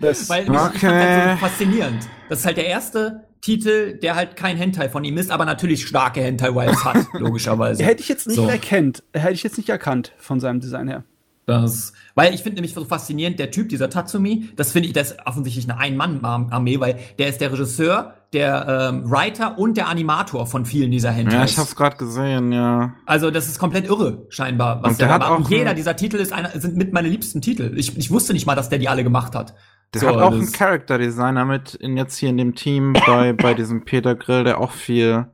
Das, 0.00 0.28
weil 0.28 0.50
okay. 0.50 0.70
ich 0.74 0.80
fand 0.80 0.92
das 0.92 1.40
so 1.40 1.46
faszinierend. 1.46 2.08
Das 2.28 2.40
ist 2.40 2.46
halt 2.46 2.56
der 2.56 2.66
erste 2.66 3.24
Titel, 3.44 3.98
der 3.98 4.16
halt 4.16 4.36
kein 4.36 4.56
Hentai 4.56 4.88
von 4.88 5.04
ihm 5.04 5.18
ist, 5.18 5.30
aber 5.30 5.44
natürlich 5.44 5.86
starke 5.86 6.22
Hentai-Vibes 6.22 6.82
hat, 6.82 7.06
logischerweise. 7.12 7.84
Hätte 7.84 8.00
ich 8.00 8.08
jetzt 8.08 8.26
nicht 8.26 8.36
so. 8.36 8.48
erkennt, 8.48 9.02
hätte 9.12 9.34
ich 9.34 9.42
jetzt 9.42 9.58
nicht 9.58 9.68
erkannt 9.68 10.12
von 10.16 10.40
seinem 10.40 10.60
Design 10.60 10.88
her. 10.88 11.04
Das, 11.44 11.92
weil 12.14 12.32
ich 12.32 12.40
finde 12.40 12.54
nämlich 12.54 12.72
so 12.72 12.82
faszinierend, 12.86 13.38
der 13.38 13.50
Typ, 13.50 13.68
dieser 13.68 13.90
Tatsumi, 13.90 14.48
das 14.56 14.72
finde 14.72 14.88
ich, 14.88 14.94
das 14.94 15.10
ist 15.10 15.26
offensichtlich 15.26 15.68
eine 15.68 15.78
Ein-Mann-Armee, 15.78 16.80
weil 16.80 16.98
der 17.18 17.28
ist 17.28 17.42
der 17.42 17.52
Regisseur, 17.52 18.14
der 18.32 18.90
ähm, 18.90 19.10
Writer 19.10 19.58
und 19.58 19.76
der 19.76 19.88
Animator 19.88 20.46
von 20.46 20.64
vielen 20.64 20.90
dieser 20.90 21.10
Hentais. 21.10 21.34
Ja, 21.34 21.44
ich 21.44 21.58
hab's 21.58 21.76
gerade 21.76 21.98
gesehen, 21.98 22.50
ja. 22.50 22.94
Also 23.04 23.30
das 23.30 23.46
ist 23.46 23.58
komplett 23.58 23.86
irre, 23.86 24.24
scheinbar. 24.30 24.82
Was 24.82 24.92
und 24.92 25.00
der, 25.02 25.08
der 25.08 25.14
hat 25.16 25.22
auch 25.22 25.50
jeder 25.50 25.74
dieser 25.74 25.96
Titel 25.96 26.16
ist 26.16 26.32
einer, 26.32 26.48
sind 26.58 26.76
mit 26.76 26.94
meine 26.94 27.08
liebsten 27.08 27.42
Titel. 27.42 27.74
Ich, 27.76 27.94
ich 27.98 28.10
wusste 28.10 28.32
nicht 28.32 28.46
mal, 28.46 28.54
dass 28.54 28.70
der 28.70 28.78
die 28.78 28.88
alle 28.88 29.04
gemacht 29.04 29.34
hat. 29.34 29.54
Der 29.94 30.00
so, 30.00 30.08
hat 30.08 30.16
auch 30.16 30.32
einen 30.32 30.52
Character 30.52 30.98
Designer 30.98 31.44
mit 31.44 31.74
in 31.74 31.96
jetzt 31.96 32.16
hier 32.16 32.30
in 32.30 32.36
dem 32.36 32.54
Team 32.54 32.92
bei 33.06 33.32
bei 33.32 33.54
diesem 33.54 33.84
Peter 33.84 34.14
Grill, 34.14 34.44
der 34.44 34.60
auch 34.60 34.72
viel 34.72 35.26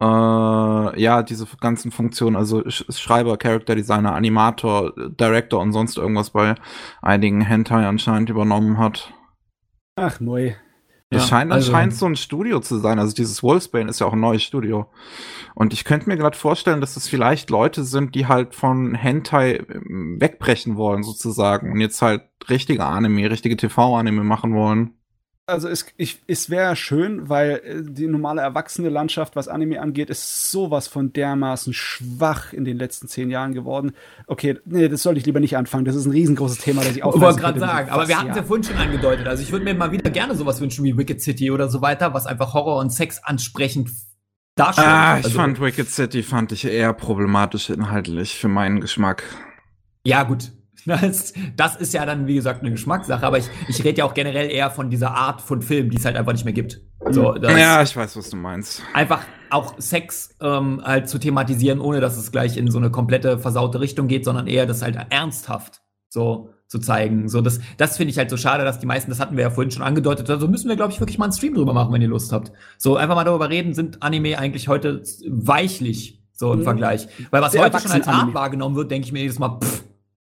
äh, 0.00 1.00
ja, 1.00 1.22
diese 1.22 1.46
ganzen 1.60 1.90
Funktionen, 1.90 2.36
also 2.36 2.62
Schreiber, 2.68 3.36
Character 3.36 3.74
Designer, 3.74 4.14
Animator, 4.14 4.92
Director 4.96 5.60
und 5.60 5.72
sonst 5.72 5.98
irgendwas 5.98 6.30
bei 6.30 6.54
einigen 7.02 7.42
Hentai 7.42 7.86
anscheinend 7.86 8.30
übernommen 8.30 8.78
hat. 8.78 9.12
Ach, 9.96 10.18
neu. 10.18 10.54
Das 11.10 11.24
ja, 11.24 11.28
scheint 11.28 11.52
also, 11.52 11.70
anscheinend 11.70 11.94
so 11.94 12.06
ein 12.06 12.16
Studio 12.16 12.60
zu 12.60 12.78
sein. 12.78 12.98
Also 12.98 13.14
dieses 13.14 13.42
Wolfsbane 13.42 13.90
ist 13.90 14.00
ja 14.00 14.06
auch 14.06 14.12
ein 14.12 14.20
neues 14.20 14.42
Studio. 14.42 14.86
Und 15.60 15.74
ich 15.74 15.84
könnte 15.84 16.08
mir 16.08 16.16
gerade 16.16 16.38
vorstellen, 16.38 16.80
dass 16.80 16.94
das 16.94 17.06
vielleicht 17.06 17.50
Leute 17.50 17.84
sind, 17.84 18.14
die 18.14 18.26
halt 18.26 18.54
von 18.54 18.94
Hentai 18.94 19.56
ähm, 19.56 20.16
wegbrechen 20.18 20.78
wollen, 20.78 21.02
sozusagen. 21.02 21.70
Und 21.70 21.82
jetzt 21.82 22.00
halt 22.00 22.22
richtige 22.48 22.86
Anime, 22.86 23.30
richtige 23.30 23.58
TV-Anime 23.58 24.24
machen 24.24 24.54
wollen 24.54 24.94
also 25.50 25.68
es, 25.68 25.86
ich, 25.96 26.22
es 26.26 26.48
wäre 26.48 26.76
schön, 26.76 27.28
weil 27.28 27.60
äh, 27.64 27.82
die 27.82 28.06
normale 28.06 28.40
erwachsene 28.40 28.88
Landschaft, 28.88 29.36
was 29.36 29.48
Anime 29.48 29.80
angeht, 29.80 30.08
ist 30.08 30.50
sowas 30.50 30.88
von 30.88 31.12
dermaßen 31.12 31.72
schwach 31.72 32.52
in 32.52 32.64
den 32.64 32.78
letzten 32.78 33.08
zehn 33.08 33.30
Jahren 33.30 33.52
geworden. 33.52 33.92
Okay, 34.26 34.58
nee, 34.64 34.88
das 34.88 35.02
sollte 35.02 35.18
ich 35.18 35.26
lieber 35.26 35.40
nicht 35.40 35.56
anfangen. 35.56 35.84
Das 35.84 35.96
ist 35.96 36.06
ein 36.06 36.12
riesengroßes 36.12 36.58
Thema, 36.58 36.82
das 36.82 36.96
ich 36.96 37.02
auch. 37.02 37.14
Ich 37.14 37.20
wollte 37.20 37.40
gerade 37.40 37.60
sagen, 37.60 37.90
aber 37.90 38.08
wir 38.08 38.18
hatten 38.18 38.30
es 38.30 38.36
ja 38.36 38.42
vorhin 38.42 38.64
schon 38.64 38.76
angedeutet. 38.76 39.26
Also 39.26 39.42
ich 39.42 39.52
würde 39.52 39.64
mir 39.64 39.74
mal 39.74 39.92
wieder 39.92 40.10
gerne 40.10 40.34
sowas 40.34 40.60
wünschen 40.60 40.84
wie 40.84 40.96
Wicked 40.96 41.20
City 41.20 41.50
oder 41.50 41.68
so 41.68 41.82
weiter, 41.82 42.14
was 42.14 42.26
einfach 42.26 42.54
Horror 42.54 42.78
und 42.78 42.90
Sex 42.90 43.22
ansprechend 43.22 43.90
darstellt. 44.60 44.86
Ah, 44.88 45.18
ich 45.18 45.24
also, 45.24 45.36
fand 45.36 45.60
Wicked 45.60 45.88
City 45.90 46.22
fand 46.22 46.52
ich 46.52 46.64
eher 46.64 46.92
problematisch 46.92 47.70
inhaltlich 47.70 48.36
für 48.36 48.48
meinen 48.48 48.80
Geschmack. 48.80 49.24
Ja, 50.04 50.22
gut, 50.22 50.52
das, 50.86 51.32
das 51.56 51.76
ist 51.76 51.94
ja 51.94 52.06
dann, 52.06 52.26
wie 52.26 52.34
gesagt, 52.34 52.60
eine 52.60 52.70
Geschmackssache, 52.70 53.26
aber 53.26 53.38
ich, 53.38 53.48
ich 53.68 53.82
rede 53.84 53.98
ja 53.98 54.04
auch 54.04 54.14
generell 54.14 54.50
eher 54.50 54.70
von 54.70 54.90
dieser 54.90 55.14
Art 55.14 55.40
von 55.40 55.62
Film, 55.62 55.90
die 55.90 55.96
es 55.96 56.04
halt 56.04 56.16
einfach 56.16 56.32
nicht 56.32 56.44
mehr 56.44 56.54
gibt. 56.54 56.80
So, 57.10 57.34
ja, 57.36 57.82
ich 57.82 57.96
weiß, 57.96 58.16
was 58.16 58.30
du 58.30 58.36
meinst. 58.36 58.82
Einfach 58.92 59.24
auch 59.48 59.74
Sex 59.78 60.36
ähm, 60.40 60.80
halt 60.84 61.08
zu 61.08 61.18
thematisieren, 61.18 61.80
ohne 61.80 62.00
dass 62.00 62.16
es 62.16 62.30
gleich 62.30 62.56
in 62.56 62.70
so 62.70 62.78
eine 62.78 62.90
komplette 62.90 63.38
versaute 63.38 63.80
Richtung 63.80 64.06
geht, 64.06 64.24
sondern 64.24 64.46
eher 64.46 64.66
das 64.66 64.82
halt 64.82 64.96
ernsthaft 65.10 65.80
so 66.08 66.50
zu 66.70 66.78
zeigen. 66.78 67.28
So, 67.28 67.40
das, 67.40 67.58
das 67.78 67.96
finde 67.96 68.12
ich 68.12 68.18
halt 68.18 68.30
so 68.30 68.36
schade, 68.36 68.64
dass 68.64 68.78
die 68.78 68.86
meisten, 68.86 69.10
das 69.10 69.18
hatten 69.18 69.36
wir 69.36 69.42
ja 69.42 69.50
vorhin 69.50 69.72
schon 69.72 69.82
angedeutet, 69.82 70.30
also 70.30 70.46
müssen 70.46 70.68
wir, 70.68 70.76
glaube 70.76 70.92
ich, 70.92 71.00
wirklich 71.00 71.18
mal 71.18 71.24
einen 71.24 71.32
Stream 71.32 71.54
drüber 71.54 71.72
machen, 71.72 71.92
wenn 71.92 72.00
ihr 72.00 72.08
Lust 72.08 72.32
habt. 72.32 72.52
So, 72.78 72.96
einfach 72.96 73.16
mal 73.16 73.24
darüber 73.24 73.50
reden, 73.50 73.74
sind 73.74 74.04
Anime 74.04 74.38
eigentlich 74.38 74.68
heute 74.68 75.02
weichlich, 75.28 76.22
so 76.32 76.52
im 76.52 76.60
mhm. 76.60 76.64
Vergleich. 76.64 77.08
Weil 77.32 77.42
was 77.42 77.52
Sehr 77.52 77.62
heute 77.62 77.80
schon 77.80 77.90
als 77.90 78.06
Art 78.06 78.32
wahrgenommen 78.34 78.76
wird, 78.76 78.92
denke 78.92 79.06
ich 79.06 79.12
mir 79.12 79.18
jedes 79.18 79.40
Mal, 79.40 79.58
pff, 79.60 79.82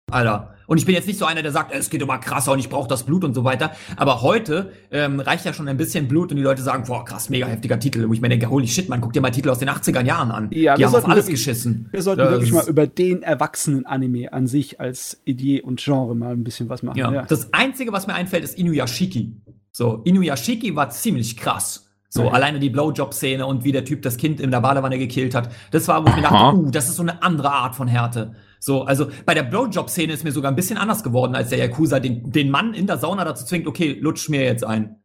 Alter. 0.10 0.56
Und 0.72 0.78
ich 0.78 0.86
bin 0.86 0.96
jetzt 0.96 1.06
nicht 1.06 1.20
so 1.20 1.26
einer, 1.26 1.42
der 1.44 1.52
sagt, 1.52 1.74
es 1.74 1.90
geht 1.90 2.02
immer 2.02 2.18
krasser 2.18 2.54
und 2.54 2.60
ich 2.60 2.70
brauche 2.70 2.88
das 2.88 3.04
Blut 3.04 3.26
und 3.26 3.34
so 3.34 3.44
weiter. 3.44 3.72
Aber 3.98 4.22
heute 4.22 4.72
ähm, 4.90 5.20
reicht 5.20 5.44
ja 5.44 5.52
schon 5.52 5.68
ein 5.68 5.76
bisschen 5.76 6.08
Blut 6.08 6.32
und 6.32 6.38
die 6.38 6.44
Leute 6.44 6.62
sagen, 6.62 6.86
boah, 6.88 7.04
krass, 7.04 7.30
mega 7.30 7.46
heftiger 7.46 7.78
Titel. 7.78 8.08
Wo 8.08 8.14
ich 8.14 8.22
mir 8.22 8.30
denke, 8.30 8.50
holy 8.50 8.70
shit, 8.70 8.88
man, 8.88 9.02
guck 9.02 9.12
dir 9.12 9.20
mal 9.20 9.32
Titel 9.32 9.50
aus 9.50 9.60
den 9.60 9.70
80er 9.70 10.02
Jahren 10.02 10.32
an. 10.32 10.50
Ja, 10.54 10.76
die 10.76 10.86
haben 10.86 10.96
auf 10.96 11.04
alles 11.04 11.26
wirklich, 11.26 11.44
geschissen. 11.44 11.90
Wir 11.92 12.02
sollten 12.02 12.22
das 12.22 12.32
wirklich 12.32 12.54
mal 12.54 12.66
über 12.70 12.88
den 12.88 13.22
erwachsenen 13.22 13.86
Anime 13.86 14.32
an 14.32 14.48
sich 14.48 14.80
als 14.80 15.22
Idee 15.26 15.62
und 15.62 15.82
Genre 15.84 16.16
mal 16.16 16.32
ein 16.32 16.46
bisschen 16.46 16.70
was 16.70 16.84
machen. 16.84 17.00
Ja. 17.00 17.12
ja. 17.12 17.24
Das 17.24 17.52
Einzige, 17.52 17.92
was 17.92 18.08
mir 18.08 18.14
einfällt, 18.14 18.46
ist 18.46 18.58
Inuyashiki. 18.58 19.42
So, 19.74 20.00
Inuyashiki 20.06 20.74
war 20.74 20.90
ziemlich 20.90 21.36
krass. 21.36 21.90
So, 22.08 22.24
ja. 22.24 22.32
alleine 22.32 22.60
die 22.60 22.70
Blowjob-Szene 22.70 23.46
und 23.46 23.66
wie 23.66 23.74
der 23.74 23.84
Typ 23.84 24.04
das 24.04 24.16
Kind 24.16 24.40
in 24.40 24.52
der 24.52 24.62
Badewanne 24.62 24.98
gekillt 24.98 25.36
hat. 25.36 25.50
Das 25.72 25.90
war, 25.90 26.06
wo 26.06 26.10
ich 26.10 26.16
mir 26.16 26.22
dachte, 26.22 26.58
uh, 26.58 26.72
das 26.72 26.88
ist 26.88 26.96
so 26.96 27.02
eine 27.02 27.24
andere 27.24 27.52
Art 27.52 27.76
von 27.76 27.90
Härte. 27.90 28.36
So, 28.64 28.84
also 28.84 29.08
bei 29.26 29.34
der 29.34 29.42
Blowjob-Szene 29.42 30.14
ist 30.14 30.24
mir 30.24 30.32
sogar 30.32 30.52
ein 30.52 30.56
bisschen 30.56 30.78
anders 30.78 31.02
geworden, 31.04 31.34
als 31.34 31.50
der 31.50 31.58
Yakuza 31.58 32.00
den, 32.00 32.32
den 32.32 32.52
Mann 32.52 32.76
in 32.76 32.86
der 32.86 33.00
Sauna 33.00 33.26
dazu 33.26 33.44
zwingt, 33.44 33.66
okay, 33.66 33.98
lutsch 34.00 34.30
mir 34.30 34.44
jetzt 34.44 34.64
ein. 34.64 34.98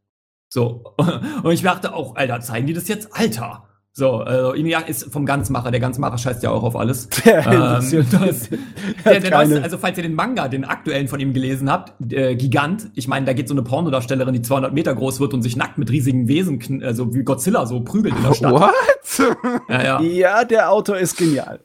So. 0.51 0.95
Und 1.43 1.53
ich 1.53 1.63
dachte 1.63 1.95
auch, 1.95 2.17
Alter, 2.17 2.41
zeigen 2.41 2.67
die 2.67 2.75
das 2.75 2.87
jetzt? 2.87 3.09
Alter. 3.13 3.65
So, 3.93 4.19
also 4.19 4.53
Emilia 4.53 4.81
ist 4.81 5.11
vom 5.11 5.25
Ganzmacher. 5.25 5.71
Der 5.71 5.81
Ganzmacher 5.81 6.19
scheißt 6.19 6.43
ja 6.43 6.51
auch 6.51 6.65
auf 6.65 6.77
alles. 6.77 7.09
Der, 7.25 7.47
ähm, 7.47 8.07
das, 8.11 8.51
der, 9.05 9.21
der 9.21 9.31
neueste, 9.31 9.63
also 9.63 9.79
falls 9.79 9.97
ihr 9.97 10.03
den 10.03 10.13
Manga, 10.13 10.49
den 10.49 10.67
aktuellen 10.67 11.09
von 11.09 11.19
ihm 11.19 11.33
gelesen 11.33 11.71
habt, 11.71 11.95
äh, 12.13 12.37
Gigant. 12.37 12.91
Ich 12.95 13.09
meine, 13.09 13.25
da 13.25 13.33
geht 13.33 13.49
so 13.49 13.55
eine 13.55 13.63
Pornodarstellerin, 13.63 14.35
die 14.35 14.43
200 14.43 14.75
Meter 14.75 14.95
groß 14.95 15.19
wird 15.19 15.33
und 15.33 15.41
sich 15.41 15.57
nackt 15.57 15.79
mit 15.79 15.91
riesigen 15.91 16.29
Wesen, 16.29 16.83
also 16.85 17.15
wie 17.15 17.23
Godzilla 17.23 17.65
so 17.65 17.81
prügelt 17.81 18.15
in 18.17 18.23
der 18.23 18.35
Stadt. 18.35 18.53
What? 18.53 19.65
Ja, 19.71 19.83
ja. 19.83 20.01
ja 20.03 20.45
der 20.45 20.71
Autor 20.71 20.99
ist 20.99 21.17
genial. 21.17 21.61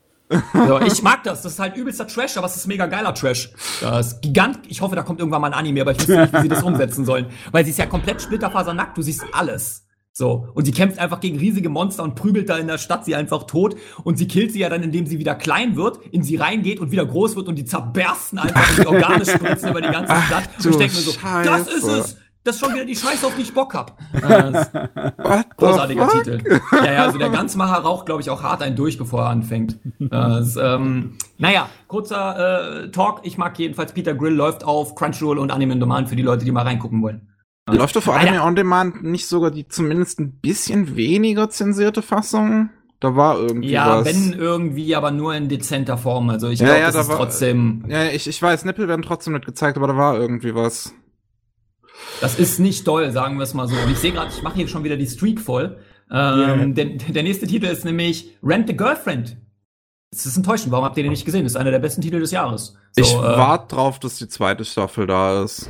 So, 0.54 0.80
ich 0.82 1.02
mag 1.04 1.24
das. 1.24 1.42
Das 1.42 1.54
ist 1.54 1.60
halt 1.60 1.76
übelster 1.76 2.08
Trash, 2.08 2.38
aber 2.38 2.48
es 2.48 2.56
ist 2.56 2.68
mega 2.68 2.86
geiler 2.86 3.14
Trash. 3.14 3.52
Das 3.82 4.08
ist 4.08 4.22
gigant. 4.22 4.60
Ich 4.68 4.82
hoffe, 4.82 4.96
da 4.96 5.04
kommt 5.04 5.20
irgendwann 5.20 5.42
mal 5.42 5.48
ein 5.48 5.54
Anime, 5.54 5.82
aber 5.82 5.92
ich 5.92 6.00
weiß 6.00 6.08
nicht, 6.08 6.34
wie 6.34 6.42
sie 6.42 6.48
das 6.48 6.64
umsetzen 6.64 7.06
sollen. 7.06 7.28
Weil 7.52 7.66
sie 7.66 7.72
ist 7.72 7.80
ja 7.80 7.86
komplett 7.86 8.22
splitterfasernackt. 8.22 8.98
Du 8.98 9.02
siehst 9.02 9.24
alles. 9.34 9.88
So. 10.14 10.48
Und 10.54 10.66
sie 10.66 10.72
kämpft 10.72 11.00
einfach 11.00 11.20
gegen 11.20 11.38
riesige 11.38 11.70
Monster 11.70 12.04
und 12.04 12.16
prügelt 12.16 12.50
da 12.50 12.58
in 12.58 12.68
der 12.68 12.78
Stadt 12.78 13.06
sie 13.06 13.16
einfach 13.16 13.44
tot. 13.44 13.76
Und 14.04 14.18
sie 14.18 14.28
killt 14.28 14.52
sie 14.52 14.60
ja 14.60 14.70
dann, 14.70 14.84
indem 14.84 15.06
sie 15.06 15.20
wieder 15.20 15.36
klein 15.36 15.76
wird, 15.76 16.00
in 16.12 16.24
sie 16.24 16.36
reingeht 16.36 16.80
und 16.80 16.92
wieder 16.92 17.06
groß 17.06 17.36
wird 17.36 17.48
und 17.48 17.56
die 17.56 17.66
zerbersten 17.66 18.40
einfach 18.40 18.70
und 18.70 18.80
die 18.80 18.88
Organe 18.88 19.26
spritzen 19.26 19.70
über 19.70 19.82
die 19.82 19.90
ganze 19.90 20.14
Stadt. 20.28 20.50
Ach, 20.58 20.66
und 20.66 20.72
ich 20.72 20.78
denke 20.78 20.96
mir 20.96 21.02
so, 21.02 21.12
Scheiße. 21.12 21.50
das 21.50 21.68
ist 21.68 21.84
es! 21.84 22.21
Das 22.44 22.56
ist 22.56 22.62
schon 22.62 22.74
wieder 22.74 22.86
die 22.86 22.96
Scheiße, 22.96 23.26
auf 23.26 23.36
die 23.36 23.44
ich 23.44 23.54
Bock 23.54 23.74
hab. 23.74 23.98
Äh, 25.32 25.44
großartiger 25.58 26.10
Titel. 26.10 26.62
Ja, 26.72 26.94
ja, 26.94 27.04
also 27.06 27.18
der 27.18 27.30
Ganzmacher 27.30 27.82
raucht, 27.82 28.06
glaube 28.06 28.22
ich, 28.22 28.30
auch 28.30 28.44
hart 28.44 28.62
einen 28.62 28.76
durch, 28.76 28.98
bevor 28.98 29.22
er 29.22 29.30
anfängt. 29.30 29.80
Das, 30.00 30.58
ähm, 30.58 31.18
naja, 31.38 31.70
kurzer 31.88 32.84
äh, 32.84 32.92
Talk. 32.92 33.22
Ich 33.24 33.38
mag 33.38 33.58
jedenfalls 33.58 33.94
Peter 33.94 34.14
Grill, 34.14 34.34
läuft 34.34 34.64
auf 34.64 34.96
Crunchyroll 34.96 35.38
und 35.38 35.52
Anime 35.52 35.74
on 35.74 35.80
Demand 35.80 36.10
für 36.10 36.16
die 36.16 36.24
Leute, 36.24 36.44
die 36.44 36.52
mal 36.52 36.64
reingucken 36.64 37.02
wollen. 37.02 37.28
Läuft 37.70 37.96
doch 37.96 38.04
vor 38.04 38.16
Anime 38.16 38.44
on 38.44 38.56
Demand 38.56 39.04
nicht 39.04 39.28
sogar 39.28 39.52
die 39.52 39.68
zumindest 39.68 40.20
ein 40.20 40.40
bisschen 40.40 40.96
weniger 40.96 41.50
zensierte 41.50 42.02
Fassung? 42.02 42.70
Da 43.00 43.16
war 43.16 43.40
irgendwie 43.40 43.72
ja, 43.72 44.00
was. 44.00 44.08
Ja, 44.08 44.14
wenn 44.14 44.34
irgendwie, 44.34 44.96
aber 44.96 45.12
nur 45.12 45.34
in 45.34 45.50
dezenter 45.50 45.98
Form. 45.98 46.30
Also 46.30 46.50
ich 46.50 46.60
glaube, 46.60 46.80
ja, 46.80 46.86
das 46.86 46.94
da 46.94 47.02
ist 47.02 47.10
war, 47.10 47.18
trotzdem. 47.18 47.84
Ja, 47.88 48.06
ich, 48.06 48.28
ich 48.28 48.42
weiß, 48.42 48.66
Nippel 48.66 48.88
werden 48.88 49.02
trotzdem 49.02 49.34
nicht 49.34 49.46
gezeigt, 49.46 49.78
aber 49.78 49.88
da 49.88 49.98
war 49.98 50.20
irgendwie 50.20 50.54
was. 50.54 50.94
Das 52.20 52.38
ist 52.38 52.60
nicht 52.60 52.86
toll, 52.86 53.12
sagen 53.12 53.38
wir 53.38 53.44
es 53.44 53.54
mal 53.54 53.68
so. 53.68 53.76
Und 53.76 53.92
ich 53.92 53.98
sehe 53.98 54.12
gerade, 54.12 54.32
ich 54.32 54.44
mache 54.44 54.56
hier 54.56 54.68
schon 54.68 54.84
wieder 54.84 54.98
die 54.98 55.08
Streak 55.08 55.40
voll. 55.40 55.78
Ähm, 56.12 56.40
yeah. 56.40 56.66
der, 56.66 56.86
der 56.86 57.24
nächste 57.24 57.48
Titel 57.48 57.66
ist 57.66 57.86
nämlich 57.86 58.38
Rent 58.44 58.68
the 58.68 58.76
Girlfriend. 58.76 59.38
Das 60.12 60.26
ist 60.26 60.36
enttäuschend. 60.36 60.72
Warum 60.72 60.86
habt 60.86 60.98
ihr 60.98 61.04
den 61.04 61.12
nicht 61.12 61.26
gesehen? 61.26 61.44
Das 61.44 61.54
ist 61.54 61.56
einer 61.56 61.72
der 61.72 61.80
besten 61.80 62.02
Titel 62.02 62.20
des 62.20 62.32
Jahres. 62.32 62.76
So, 62.92 63.02
ich 63.02 63.14
äh, 63.14 63.18
warte 63.18 63.76
drauf, 63.76 63.98
dass 63.98 64.18
die 64.18 64.28
zweite 64.28 64.66
Staffel 64.66 65.08
da 65.08 65.44
ist. 65.44 65.70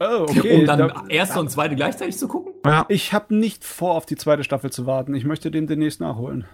Oh, 0.00 0.22
okay. 0.22 0.60
Um 0.60 0.66
dann 0.66 0.78
da, 0.78 1.04
erste 1.08 1.38
und 1.38 1.50
zweite 1.50 1.76
gleichzeitig 1.76 2.16
zu 2.16 2.26
gucken? 2.26 2.54
Ja. 2.64 2.86
Ich 2.88 3.12
habe 3.12 3.34
nicht 3.36 3.64
vor, 3.64 3.94
auf 3.94 4.06
die 4.06 4.16
zweite 4.16 4.42
Staffel 4.42 4.70
zu 4.70 4.86
warten. 4.86 5.14
Ich 5.14 5.24
möchte 5.24 5.50
den 5.50 5.66
demnächst 5.66 6.00
nachholen. 6.00 6.46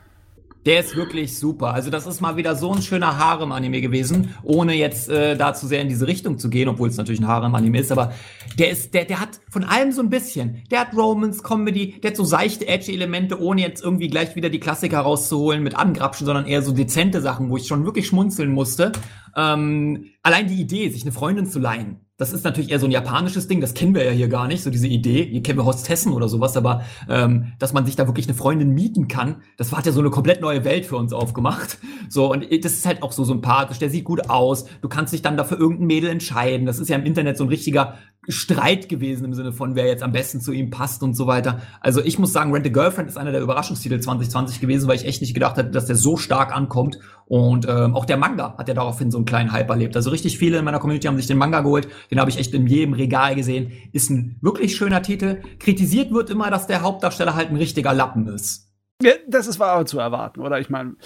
Der 0.67 0.81
ist 0.81 0.97
wirklich 0.97 1.39
super. 1.39 1.73
Also 1.73 1.89
das 1.89 2.07
ist 2.07 2.21
mal 2.21 2.37
wieder 2.37 2.57
so 2.57 2.73
ein 2.73 2.83
schöner 2.83 3.17
Harem-Anime 3.17 3.81
gewesen, 3.81 4.35
ohne 4.43 4.75
jetzt 4.75 5.09
äh, 5.09 5.37
da 5.37 5.55
zu 5.55 5.67
sehr 5.67 5.81
in 5.81 5.89
diese 5.89 6.07
Richtung 6.07 6.39
zu 6.39 6.51
gehen, 6.51 6.69
obwohl 6.69 6.89
es 6.89 6.97
natürlich 6.97 7.21
ein 7.21 7.29
Harem-Anime 7.29 7.79
ist. 7.79 7.93
Aber 7.93 8.13
der 8.59 8.71
ist, 8.71 8.93
der, 8.93 9.05
der 9.05 9.21
hat 9.21 9.41
von 9.49 9.65
allem 9.65 9.93
so 9.93 10.03
ein 10.03 10.11
bisschen. 10.11 10.63
Der 10.71 10.81
hat 10.81 10.97
Romance, 10.97 11.43
Comedy, 11.43 12.01
der 12.01 12.11
hat 12.11 12.17
so 12.17 12.25
seichte, 12.25 12.67
edgy 12.67 12.95
Elemente, 12.95 13.41
ohne 13.41 13.63
jetzt 13.63 13.83
irgendwie 13.83 14.09
gleich 14.09 14.37
wieder 14.37 14.51
die 14.51 14.61
Klassiker 14.61 15.01
rauszuholen 15.01 15.63
mit 15.63 15.77
Angrapschen, 15.77 16.27
sondern 16.27 16.47
eher 16.47 16.63
so 16.63 16.73
dezente 16.73 17.21
Sachen, 17.21 17.51
wo 17.51 17.57
ich 17.57 17.67
schon 17.67 17.85
wirklich 17.85 18.07
schmunzeln 18.09 18.53
musste. 18.53 18.93
Ähm, 19.39 20.07
allein 20.23 20.49
die 20.49 20.61
Idee, 20.61 20.91
sich 20.91 21.03
eine 21.03 21.13
Freundin 21.13 21.47
zu 21.47 21.59
leihen 21.61 22.01
das 22.19 22.33
ist 22.33 22.45
natürlich 22.45 22.73
eher 22.73 22.81
so 22.81 22.87
ein 22.87 22.91
japanisches 22.91 23.47
Ding, 23.47 23.61
das 23.61 23.75
kennen 23.75 23.95
wir 23.95 24.05
ja 24.05 24.11
hier 24.11 24.27
gar 24.27 24.49
nicht, 24.49 24.65
so 24.65 24.71
diese 24.71 24.89
Idee. 24.89 25.25
Hier 25.25 25.41
kennen 25.41 25.57
wir 25.57 25.65
Hostessen 25.65 26.13
oder 26.13 26.29
sowas, 26.29 26.57
aber 26.57 26.83
ähm, 27.09 27.53
dass 27.61 27.73
man 27.73 27.87
sich 27.87 27.95
da 27.95 28.09
wirklich 28.09 28.27
eine 28.27 28.37
Freundin 28.37 28.71
mieten 28.71 29.07
kann, 29.07 29.37
das 29.57 29.73
hat 29.73 29.87
ja 29.87 29.93
so 29.93 30.01
eine 30.01 30.11
komplett 30.11 30.41
neue 30.41 30.65
Welt 30.65 30.85
für 30.85 30.97
uns 30.97 31.13
aufgemacht. 31.13 31.79
So, 32.11 32.33
und 32.33 32.43
das 32.43 32.73
ist 32.73 32.87
halt 32.87 33.03
auch 33.03 33.13
so 33.13 33.23
sympathisch, 33.23 33.79
der 33.79 33.91
sieht 33.91 34.05
gut 34.05 34.31
aus, 34.31 34.65
du 34.81 34.89
kannst 34.89 35.13
dich 35.13 35.21
dann 35.21 35.37
dafür 35.37 35.61
irgendein 35.61 35.89
Mädel 35.89 36.09
entscheiden. 36.09 36.65
Das 36.65 36.79
ist 36.79 36.89
ja 36.89 36.97
im 36.97 37.05
Internet 37.05 37.37
so 37.37 37.45
ein 37.45 37.51
richtiger 37.51 37.99
Streit 38.27 38.89
gewesen 38.89 39.27
im 39.27 39.35
Sinne 39.35 39.53
von, 39.53 39.75
wer 39.75 39.87
jetzt 39.87 40.03
am 40.03 40.13
besten 40.13 40.41
zu 40.41 40.53
ihm 40.53 40.71
passt 40.71 41.03
und 41.03 41.15
so 41.15 41.27
weiter. 41.27 41.61
Also 41.83 42.03
ich 42.03 42.19
muss 42.19 42.33
sagen, 42.33 42.51
Rent 42.53 42.65
a 42.65 42.71
Girlfriend 42.71 43.11
ist 43.11 43.19
einer 43.19 43.33
der 43.33 43.43
Überraschungstitel 43.43 44.01
2020 44.01 44.59
gewesen, 44.59 44.89
weil 44.89 44.97
ich 44.97 45.05
echt 45.05 45.21
nicht 45.21 45.35
gedacht 45.35 45.59
hatte, 45.59 45.69
dass 45.69 45.85
der 45.85 45.97
so 45.97 46.17
stark 46.17 46.57
ankommt. 46.57 46.99
Und 47.29 47.69
ähm, 47.69 47.95
auch 47.95 48.07
der 48.07 48.17
Manga 48.17 48.55
hat 48.57 48.69
ja 48.69 48.75
daraufhin 48.75 49.11
so 49.11 49.19
einen 49.19 49.27
kleinen 49.27 49.53
Hype 49.53 49.69
erlebt. 49.69 49.95
Also 49.97 50.09
richtig 50.09 50.39
viele 50.39 50.59
in 50.59 50.65
meiner 50.65 50.79
Community 50.79 51.07
haben 51.07 51.17
sich 51.19 51.27
den 51.27 51.37
Manga 51.37 51.61
geholt. 51.61 51.87
Den 52.11 52.19
habe 52.19 52.31
ich 52.31 52.39
echt 52.39 52.55
in 52.55 52.67
jedem 52.67 52.95
Regal 52.95 53.35
gesehen. 53.35 53.71
Ist 53.93 54.09
ein 54.09 54.39
wirklich 54.41 54.75
schöner 54.75 55.03
Titel. 55.03 55.43
Kritisiert 55.59 56.11
wird 56.11 56.31
immer, 56.31 56.51
dass 56.51 56.67
der 56.67 56.81
Hauptdarsteller 56.81 57.35
halt 57.35 57.51
ein 57.51 57.57
richtiger 57.57 57.93
Lappen 57.93 58.27
ist. 58.29 58.73
Ja, 59.03 59.13
das 59.29 59.47
ist 59.47 59.61
aber 59.61 59.85
zu 59.85 59.99
erwarten, 59.99 60.41
oder? 60.41 60.59
Ich 60.59 60.71
meine, 60.71 60.97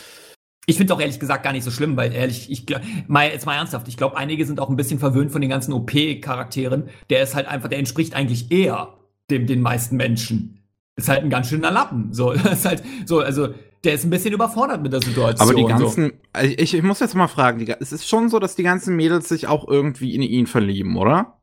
ich 0.66 0.76
finde 0.76 0.92
es 0.92 0.96
auch 0.96 1.00
ehrlich 1.00 1.18
gesagt 1.18 1.42
gar 1.42 1.52
nicht 1.52 1.64
so 1.64 1.72
schlimm, 1.72 1.96
weil 1.96 2.12
ehrlich, 2.12 2.50
ich 2.50 2.66
mal 3.08 3.28
jetzt 3.28 3.44
mal 3.44 3.56
ernsthaft, 3.56 3.88
ich 3.88 3.96
glaube, 3.96 4.16
einige 4.16 4.46
sind 4.46 4.60
auch 4.60 4.70
ein 4.70 4.76
bisschen 4.76 5.00
verwöhnt 5.00 5.32
von 5.32 5.40
den 5.40 5.50
ganzen 5.50 5.72
OP-Charakteren. 5.72 6.88
Der 7.10 7.22
ist 7.22 7.34
halt 7.34 7.48
einfach, 7.48 7.68
der 7.68 7.80
entspricht 7.80 8.14
eigentlich 8.14 8.52
eher 8.52 8.94
dem 9.28 9.48
den 9.48 9.60
meisten 9.60 9.96
Menschen. 9.96 10.60
ist 10.94 11.08
halt 11.08 11.24
ein 11.24 11.30
ganz 11.30 11.48
schöner 11.48 11.72
Lappen. 11.72 12.12
So, 12.12 12.30
ist 12.30 12.64
halt 12.64 12.84
so, 13.06 13.20
also 13.20 13.48
der 13.84 13.94
ist 13.94 14.04
ein 14.04 14.10
bisschen 14.10 14.32
überfordert 14.32 14.82
mit 14.82 14.92
der 14.92 15.02
Situation. 15.02 15.48
Aber 15.48 15.54
die 15.54 15.64
ganzen, 15.64 16.08
so. 16.08 16.14
Also 16.32 16.54
ich, 16.56 16.74
ich 16.74 16.82
muss 16.82 17.00
jetzt 17.00 17.14
mal 17.14 17.28
fragen, 17.28 17.58
die, 17.58 17.74
es 17.80 17.92
ist 17.92 18.08
schon 18.08 18.28
so, 18.28 18.38
dass 18.38 18.54
die 18.54 18.62
ganzen 18.62 18.94
Mädels 18.94 19.28
sich 19.28 19.48
auch 19.48 19.66
irgendwie 19.66 20.14
in 20.14 20.22
ihn 20.22 20.46
verlieben, 20.46 20.96
oder? 20.96 21.38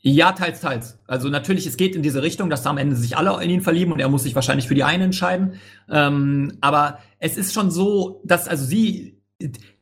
Ja, 0.00 0.32
teils, 0.32 0.60
teils. 0.60 0.98
Also 1.08 1.28
natürlich, 1.28 1.66
es 1.66 1.76
geht 1.76 1.96
in 1.96 2.02
diese 2.02 2.22
Richtung, 2.22 2.50
dass 2.50 2.62
da 2.62 2.70
am 2.70 2.78
Ende 2.78 2.94
sich 2.94 3.16
alle 3.16 3.42
in 3.42 3.50
ihn 3.50 3.60
verlieben 3.60 3.92
und 3.92 3.98
er 3.98 4.08
muss 4.08 4.22
sich 4.22 4.36
wahrscheinlich 4.36 4.68
für 4.68 4.76
die 4.76 4.84
eine 4.84 5.04
entscheiden. 5.04 5.54
Ähm, 5.90 6.56
aber 6.60 7.00
es 7.18 7.36
ist 7.36 7.52
schon 7.52 7.72
so, 7.72 8.22
dass 8.24 8.46
also 8.46 8.64
sie, 8.64 9.20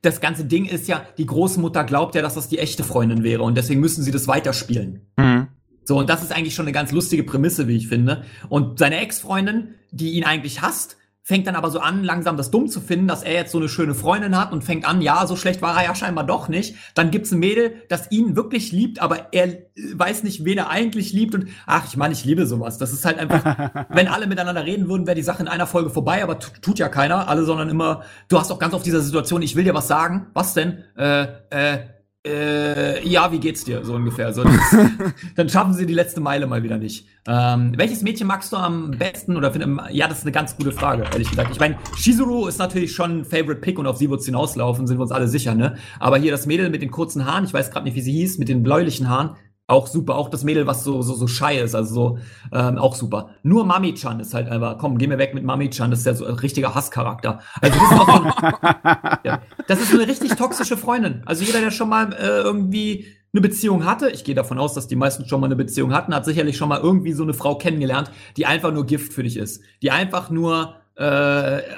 das 0.00 0.20
ganze 0.22 0.46
Ding 0.46 0.64
ist 0.64 0.88
ja, 0.88 1.04
die 1.18 1.26
Großmutter 1.26 1.84
glaubt 1.84 2.14
ja, 2.14 2.22
dass 2.22 2.34
das 2.34 2.48
die 2.48 2.58
echte 2.58 2.82
Freundin 2.82 3.22
wäre 3.22 3.42
und 3.42 3.56
deswegen 3.56 3.80
müssen 3.80 4.02
sie 4.02 4.10
das 4.10 4.26
weiterspielen. 4.26 5.06
Mhm. 5.18 5.48
So, 5.84 5.98
und 5.98 6.08
das 6.08 6.22
ist 6.22 6.32
eigentlich 6.32 6.54
schon 6.54 6.64
eine 6.64 6.72
ganz 6.72 6.92
lustige 6.92 7.22
Prämisse, 7.22 7.68
wie 7.68 7.76
ich 7.76 7.86
finde. 7.86 8.24
Und 8.48 8.78
seine 8.78 8.98
Ex-Freundin, 8.98 9.74
die 9.92 10.12
ihn 10.12 10.24
eigentlich 10.24 10.62
hasst, 10.62 10.96
fängt 11.26 11.48
dann 11.48 11.56
aber 11.56 11.72
so 11.72 11.80
an, 11.80 12.04
langsam 12.04 12.36
das 12.36 12.52
dumm 12.52 12.68
zu 12.68 12.80
finden, 12.80 13.08
dass 13.08 13.24
er 13.24 13.32
jetzt 13.32 13.50
so 13.50 13.58
eine 13.58 13.68
schöne 13.68 13.96
Freundin 13.96 14.38
hat 14.38 14.52
und 14.52 14.62
fängt 14.62 14.84
an, 14.84 15.02
ja, 15.02 15.26
so 15.26 15.34
schlecht 15.34 15.60
war 15.60 15.76
er 15.76 15.82
ja 15.82 15.94
scheinbar 15.96 16.22
doch 16.22 16.46
nicht. 16.46 16.76
Dann 16.94 17.10
gibt's 17.10 17.32
ein 17.32 17.40
Mädel, 17.40 17.82
das 17.88 18.12
ihn 18.12 18.36
wirklich 18.36 18.70
liebt, 18.70 19.02
aber 19.02 19.32
er 19.32 19.48
äh, 19.48 19.64
weiß 19.74 20.22
nicht, 20.22 20.44
wen 20.44 20.56
er 20.56 20.70
eigentlich 20.70 21.12
liebt 21.12 21.34
und 21.34 21.48
ach, 21.66 21.84
ich 21.88 21.96
meine, 21.96 22.14
ich 22.14 22.24
liebe 22.24 22.46
sowas. 22.46 22.78
Das 22.78 22.92
ist 22.92 23.04
halt 23.04 23.18
einfach, 23.18 23.86
wenn 23.88 24.06
alle 24.06 24.28
miteinander 24.28 24.64
reden 24.64 24.88
würden, 24.88 25.08
wäre 25.08 25.16
die 25.16 25.22
Sache 25.22 25.42
in 25.42 25.48
einer 25.48 25.66
Folge 25.66 25.90
vorbei, 25.90 26.22
aber 26.22 26.38
tut 26.38 26.78
ja 26.78 26.88
keiner, 26.88 27.26
alle, 27.26 27.42
sondern 27.42 27.70
immer, 27.70 28.04
du 28.28 28.38
hast 28.38 28.52
auch 28.52 28.60
ganz 28.60 28.72
oft 28.72 28.86
dieser 28.86 29.00
Situation, 29.00 29.42
ich 29.42 29.56
will 29.56 29.64
dir 29.64 29.74
was 29.74 29.88
sagen, 29.88 30.28
was 30.32 30.54
denn? 30.54 30.84
Äh, 30.96 31.26
äh, 31.50 31.78
äh, 32.26 33.06
ja, 33.08 33.30
wie 33.30 33.38
geht's 33.38 33.64
dir? 33.64 33.84
So 33.84 33.94
ungefähr. 33.94 34.32
So, 34.32 34.42
das, 34.42 34.76
dann 35.36 35.48
schaffen 35.48 35.72
sie 35.74 35.86
die 35.86 35.94
letzte 35.94 36.20
Meile 36.20 36.46
mal 36.46 36.62
wieder 36.62 36.76
nicht. 36.76 37.06
Ähm, 37.28 37.72
welches 37.76 38.02
Mädchen 38.02 38.26
magst 38.26 38.52
du 38.52 38.56
am 38.56 38.92
besten 38.92 39.36
oder 39.36 39.52
findest 39.52 39.90
Ja, 39.90 40.08
das 40.08 40.18
ist 40.18 40.24
eine 40.24 40.32
ganz 40.32 40.56
gute 40.56 40.72
Frage, 40.72 41.04
ehrlich 41.12 41.30
gesagt. 41.30 41.50
Ich 41.52 41.60
meine, 41.60 41.76
Shizuru 41.96 42.46
ist 42.46 42.58
natürlich 42.58 42.92
schon 42.92 43.20
ein 43.20 43.24
Favorite 43.24 43.60
Pick 43.60 43.78
und 43.78 43.86
auf 43.86 43.96
sie 43.96 44.10
wird's 44.10 44.26
hinauslaufen, 44.26 44.86
sind 44.86 44.98
wir 44.98 45.02
uns 45.02 45.12
alle 45.12 45.28
sicher, 45.28 45.54
ne? 45.54 45.76
Aber 45.98 46.18
hier 46.18 46.32
das 46.32 46.46
Mädel 46.46 46.70
mit 46.70 46.82
den 46.82 46.90
kurzen 46.90 47.24
Haaren, 47.24 47.44
ich 47.44 47.54
weiß 47.54 47.70
gerade 47.70 47.84
nicht, 47.84 47.94
wie 47.94 48.00
sie 48.00 48.12
hieß, 48.12 48.38
mit 48.38 48.48
den 48.48 48.62
bläulichen 48.62 49.08
Haaren, 49.08 49.36
auch 49.68 49.88
super, 49.88 50.14
auch 50.16 50.28
das 50.28 50.44
Mädel, 50.44 50.66
was 50.66 50.84
so 50.84 51.02
so 51.02 51.14
so 51.14 51.26
shy 51.26 51.58
ist, 51.58 51.74
also 51.74 51.94
so 51.94 52.18
ähm, 52.52 52.78
auch 52.78 52.94
super. 52.94 53.30
Nur 53.42 53.64
Mami-chan 53.64 54.20
ist 54.20 54.32
halt 54.32 54.48
einfach, 54.48 54.78
komm, 54.78 54.98
geh 54.98 55.08
mir 55.08 55.18
weg 55.18 55.34
mit 55.34 55.44
Mami-chan, 55.44 55.90
das 55.90 56.00
ist 56.00 56.06
ja 56.06 56.14
so 56.14 56.24
ein 56.24 56.34
richtiger 56.34 56.74
Hasscharakter. 56.74 57.40
Also 57.60 57.78
das 57.78 57.90
ist, 57.90 57.98
auch 57.98 58.06
so 58.06 58.22
ein, 58.22 59.18
ja, 59.24 59.42
das 59.66 59.80
ist 59.80 59.92
eine 59.92 60.06
richtig 60.06 60.36
toxische 60.36 60.76
Freundin. 60.76 61.22
Also 61.26 61.44
jeder, 61.44 61.60
der 61.60 61.72
schon 61.72 61.88
mal 61.88 62.12
äh, 62.12 62.42
irgendwie 62.42 63.06
eine 63.32 63.40
Beziehung 63.40 63.84
hatte, 63.84 64.08
ich 64.10 64.22
gehe 64.22 64.36
davon 64.36 64.58
aus, 64.58 64.72
dass 64.74 64.86
die 64.86 64.96
meisten 64.96 65.26
schon 65.26 65.40
mal 65.40 65.46
eine 65.46 65.56
Beziehung 65.56 65.92
hatten, 65.92 66.14
hat 66.14 66.24
sicherlich 66.24 66.56
schon 66.56 66.68
mal 66.68 66.80
irgendwie 66.80 67.12
so 67.12 67.24
eine 67.24 67.34
Frau 67.34 67.58
kennengelernt, 67.58 68.10
die 68.36 68.46
einfach 68.46 68.72
nur 68.72 68.86
Gift 68.86 69.12
für 69.12 69.24
dich 69.24 69.36
ist, 69.36 69.62
die 69.82 69.90
einfach 69.90 70.30
nur 70.30 70.76
äh, 70.96 71.02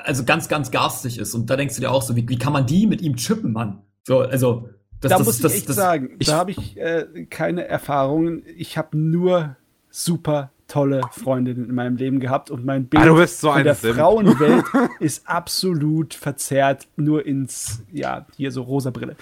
also 0.05 0.24
ganz 0.24 0.49
ganz 0.49 0.70
garstig 0.70 1.18
ist. 1.18 1.34
Und 1.34 1.49
da 1.49 1.57
denkst 1.57 1.74
du 1.74 1.80
dir 1.80 1.91
auch 1.91 2.03
so, 2.03 2.14
wie, 2.16 2.28
wie 2.28 2.39
kann 2.39 2.53
man 2.53 2.66
die 2.66 2.86
mit 2.86 3.01
ihm 3.01 3.16
chippen, 3.16 3.53
Mann? 3.53 3.82
So, 4.07 4.20
also 4.20 4.68
das, 5.01 5.11
da 5.11 5.18
das, 5.18 5.26
muss 5.26 5.36
ich 5.36 5.42
das, 5.42 5.55
echt 5.55 5.72
sagen, 5.72 6.16
ich, 6.18 6.26
da 6.26 6.36
habe 6.36 6.51
ich 6.51 6.76
äh, 6.76 7.26
keine 7.30 7.66
Erfahrungen. 7.66 8.42
Ich 8.57 8.76
habe 8.76 8.96
nur 8.96 9.57
super 9.90 10.51
tolle 10.68 11.01
Freundinnen 11.11 11.70
in 11.70 11.74
meinem 11.74 11.96
Leben 11.96 12.20
gehabt 12.20 12.51
und 12.51 12.64
mein 12.64 12.86
Bild 12.86 13.03
ah, 13.03 13.26
so 13.26 13.51
von 13.51 13.64
der 13.64 13.74
Sim. 13.74 13.94
Frauenwelt 13.94 14.66
ist 15.01 15.26
absolut 15.26 16.12
verzerrt 16.12 16.86
nur 16.96 17.24
ins, 17.24 17.80
ja, 17.90 18.26
hier 18.36 18.53
so 18.53 18.62
rosa 18.62 18.90
Brille. 18.90 19.16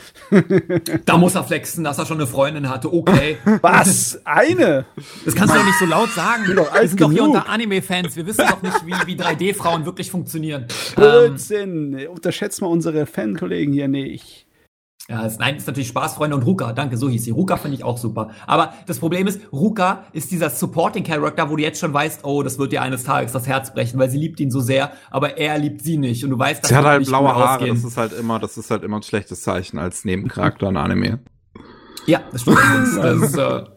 da 1.04 1.16
muss 1.16 1.36
er 1.36 1.44
flexen, 1.44 1.84
dass 1.84 1.98
er 1.98 2.06
schon 2.06 2.18
eine 2.18 2.26
Freundin 2.26 2.68
hatte, 2.68 2.92
okay. 2.92 3.38
Was? 3.62 4.20
Eine? 4.24 4.86
Das 5.24 5.36
kannst 5.36 5.54
du 5.54 5.58
doch 5.58 5.64
nicht 5.64 5.78
so 5.78 5.86
laut 5.86 6.10
sagen. 6.10 6.48
Wir 6.48 6.88
sind 6.88 6.98
genug. 6.98 6.98
doch 6.98 7.12
hier 7.12 7.22
unter 7.22 7.48
Anime-Fans, 7.48 8.16
wir 8.16 8.26
wissen 8.26 8.44
doch 8.48 8.62
nicht, 8.62 8.84
wie, 8.84 8.92
wie 9.06 9.20
3D-Frauen 9.20 9.86
wirklich 9.86 10.10
funktionieren. 10.10 10.66
Blödsinn, 10.96 11.96
ähm, 11.96 12.10
unterschätzt 12.10 12.60
mal 12.60 12.68
unsere 12.68 13.06
Fankollegen 13.06 13.72
hier 13.72 13.88
nicht. 13.88 14.45
Ja, 15.08 15.24
ist, 15.24 15.38
nein, 15.38 15.56
ist 15.56 15.68
natürlich 15.68 15.86
Spaßfreunde 15.88 16.34
und 16.34 16.42
Ruka, 16.42 16.72
danke, 16.72 16.96
so 16.96 17.08
hieß 17.08 17.24
sie. 17.24 17.30
Ruka 17.30 17.56
finde 17.56 17.76
ich 17.76 17.84
auch 17.84 17.96
super. 17.96 18.30
Aber 18.46 18.74
das 18.86 18.98
Problem 18.98 19.28
ist, 19.28 19.40
Ruka 19.52 20.04
ist 20.12 20.32
dieser 20.32 20.50
Supporting 20.50 21.04
Character, 21.04 21.48
wo 21.48 21.54
du 21.54 21.62
jetzt 21.62 21.78
schon 21.78 21.94
weißt, 21.94 22.24
oh, 22.24 22.42
das 22.42 22.58
wird 22.58 22.72
dir 22.72 22.82
eines 22.82 23.04
Tages 23.04 23.30
das 23.30 23.46
Herz 23.46 23.72
brechen, 23.72 24.00
weil 24.00 24.10
sie 24.10 24.18
liebt 24.18 24.40
ihn 24.40 24.50
so 24.50 24.60
sehr, 24.60 24.90
aber 25.10 25.38
er 25.38 25.58
liebt 25.58 25.82
sie 25.82 25.96
nicht 25.96 26.24
und 26.24 26.30
du 26.30 26.38
weißt, 26.38 26.64
dass 26.64 26.70
sie 26.70 26.74
hat 26.74 26.84
halt 26.84 27.06
blaue 27.06 27.28
Haare, 27.28 27.54
ausgehen. 27.54 27.76
das 27.76 27.84
ist 27.84 27.96
halt 27.96 28.12
immer, 28.14 28.40
das 28.40 28.58
ist 28.58 28.68
halt 28.70 28.82
immer 28.82 28.96
ein 28.96 29.02
schlechtes 29.04 29.42
Zeichen 29.42 29.78
als 29.78 30.04
Nebencharakter 30.04 30.68
in 30.68 30.76
Anime. 30.76 31.20
Ja, 32.06 32.22
das 32.32 32.42
stimmt. 32.42 32.58
das 32.96 33.20
ist, 33.20 33.38
äh, 33.38 33.64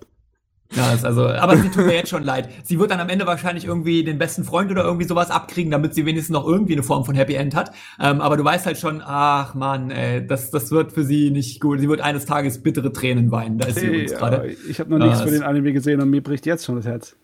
ja, 0.75 0.93
ist 0.93 1.03
also, 1.03 1.27
aber 1.27 1.57
sie 1.57 1.69
tut 1.69 1.87
mir 1.87 1.95
jetzt 1.95 2.09
schon 2.09 2.23
leid. 2.23 2.49
Sie 2.63 2.79
wird 2.79 2.91
dann 2.91 2.99
am 2.99 3.09
Ende 3.09 3.25
wahrscheinlich 3.25 3.65
irgendwie 3.65 4.03
den 4.03 4.19
besten 4.19 4.43
Freund 4.43 4.69
oder 4.69 4.83
irgendwie 4.83 5.07
sowas 5.07 5.31
abkriegen, 5.31 5.71
damit 5.71 5.95
sie 5.95 6.05
wenigstens 6.05 6.33
noch 6.33 6.45
irgendwie 6.45 6.73
eine 6.73 6.83
Form 6.83 7.05
von 7.05 7.15
Happy 7.15 7.33
End 7.33 7.55
hat. 7.55 7.71
Ähm, 7.99 8.21
aber 8.21 8.37
du 8.37 8.43
weißt 8.43 8.67
halt 8.67 8.77
schon, 8.77 9.01
ach 9.03 9.55
man, 9.55 9.89
ey, 9.89 10.25
das, 10.25 10.51
das 10.51 10.69
wird 10.69 10.91
für 10.91 11.03
sie 11.03 11.31
nicht 11.31 11.59
gut. 11.59 11.79
Sie 11.79 11.89
wird 11.89 12.01
eines 12.01 12.25
Tages 12.25 12.61
bittere 12.61 12.93
Tränen 12.93 13.31
weinen. 13.31 13.57
Da 13.57 13.67
ist 13.67 13.79
sie 13.79 13.87
hey, 13.87 14.05
gerade. 14.05 14.55
Ich 14.69 14.79
habe 14.79 14.91
noch 14.91 14.99
nichts 14.99 15.21
äh, 15.21 15.23
für 15.23 15.31
den 15.31 15.43
Anime 15.43 15.73
gesehen 15.73 16.01
und 16.01 16.09
mir 16.11 16.21
bricht 16.21 16.45
jetzt 16.45 16.65
schon 16.65 16.75
das 16.75 16.85
Herz. 16.85 17.15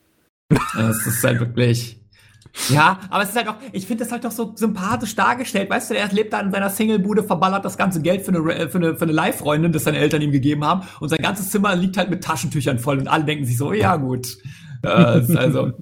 Es 0.50 1.06
ist 1.06 1.24
halt 1.24 1.39
wirklich. 1.39 2.05
Ja, 2.70 2.99
aber 3.10 3.24
es 3.24 3.30
ist 3.30 3.36
halt 3.36 3.47
auch, 3.47 3.56
ich 3.72 3.86
finde 3.86 4.03
das 4.03 4.12
halt 4.12 4.24
doch 4.24 4.32
so 4.32 4.53
sympathisch 4.56 5.16
dargestellt. 5.16 5.70
Weißt 5.70 5.89
du, 5.89 5.95
er 5.95 6.08
lebt 6.10 6.34
da 6.34 6.39
in 6.39 6.51
seiner 6.51 6.70
Singlebude, 6.70 7.24
verballert 7.24 7.66
das 7.66 7.78
ganze 7.78 8.01
Geld 8.01 8.22
für 8.24 8.34
eine, 8.34 8.70
für 8.70 8.78
eine, 8.78 8.95
für 8.95 9.03
eine 9.03 9.12
Live-Freundin, 9.12 9.72
das 9.72 9.84
seine 9.84 9.97
Eltern 9.97 10.22
ihm 10.22 10.32
gegeben 10.32 10.64
haben. 10.64 10.88
Und 10.99 11.10
sein 11.10 11.20
ganzes 11.20 11.49
Zimmer 11.49 11.76
liegt 11.76 11.97
halt 11.97 12.10
mit 12.10 12.24
Taschentüchern 12.24 12.80
voll 12.80 12.99
und 12.99 13.08
alle 13.08 13.26
denken 13.26 13.45
sich 13.45 13.58
so, 13.58 13.74
ja 13.74 13.97
gut. 13.97 14.38
Das 14.82 15.30
ist 15.30 15.36
also, 15.36 15.74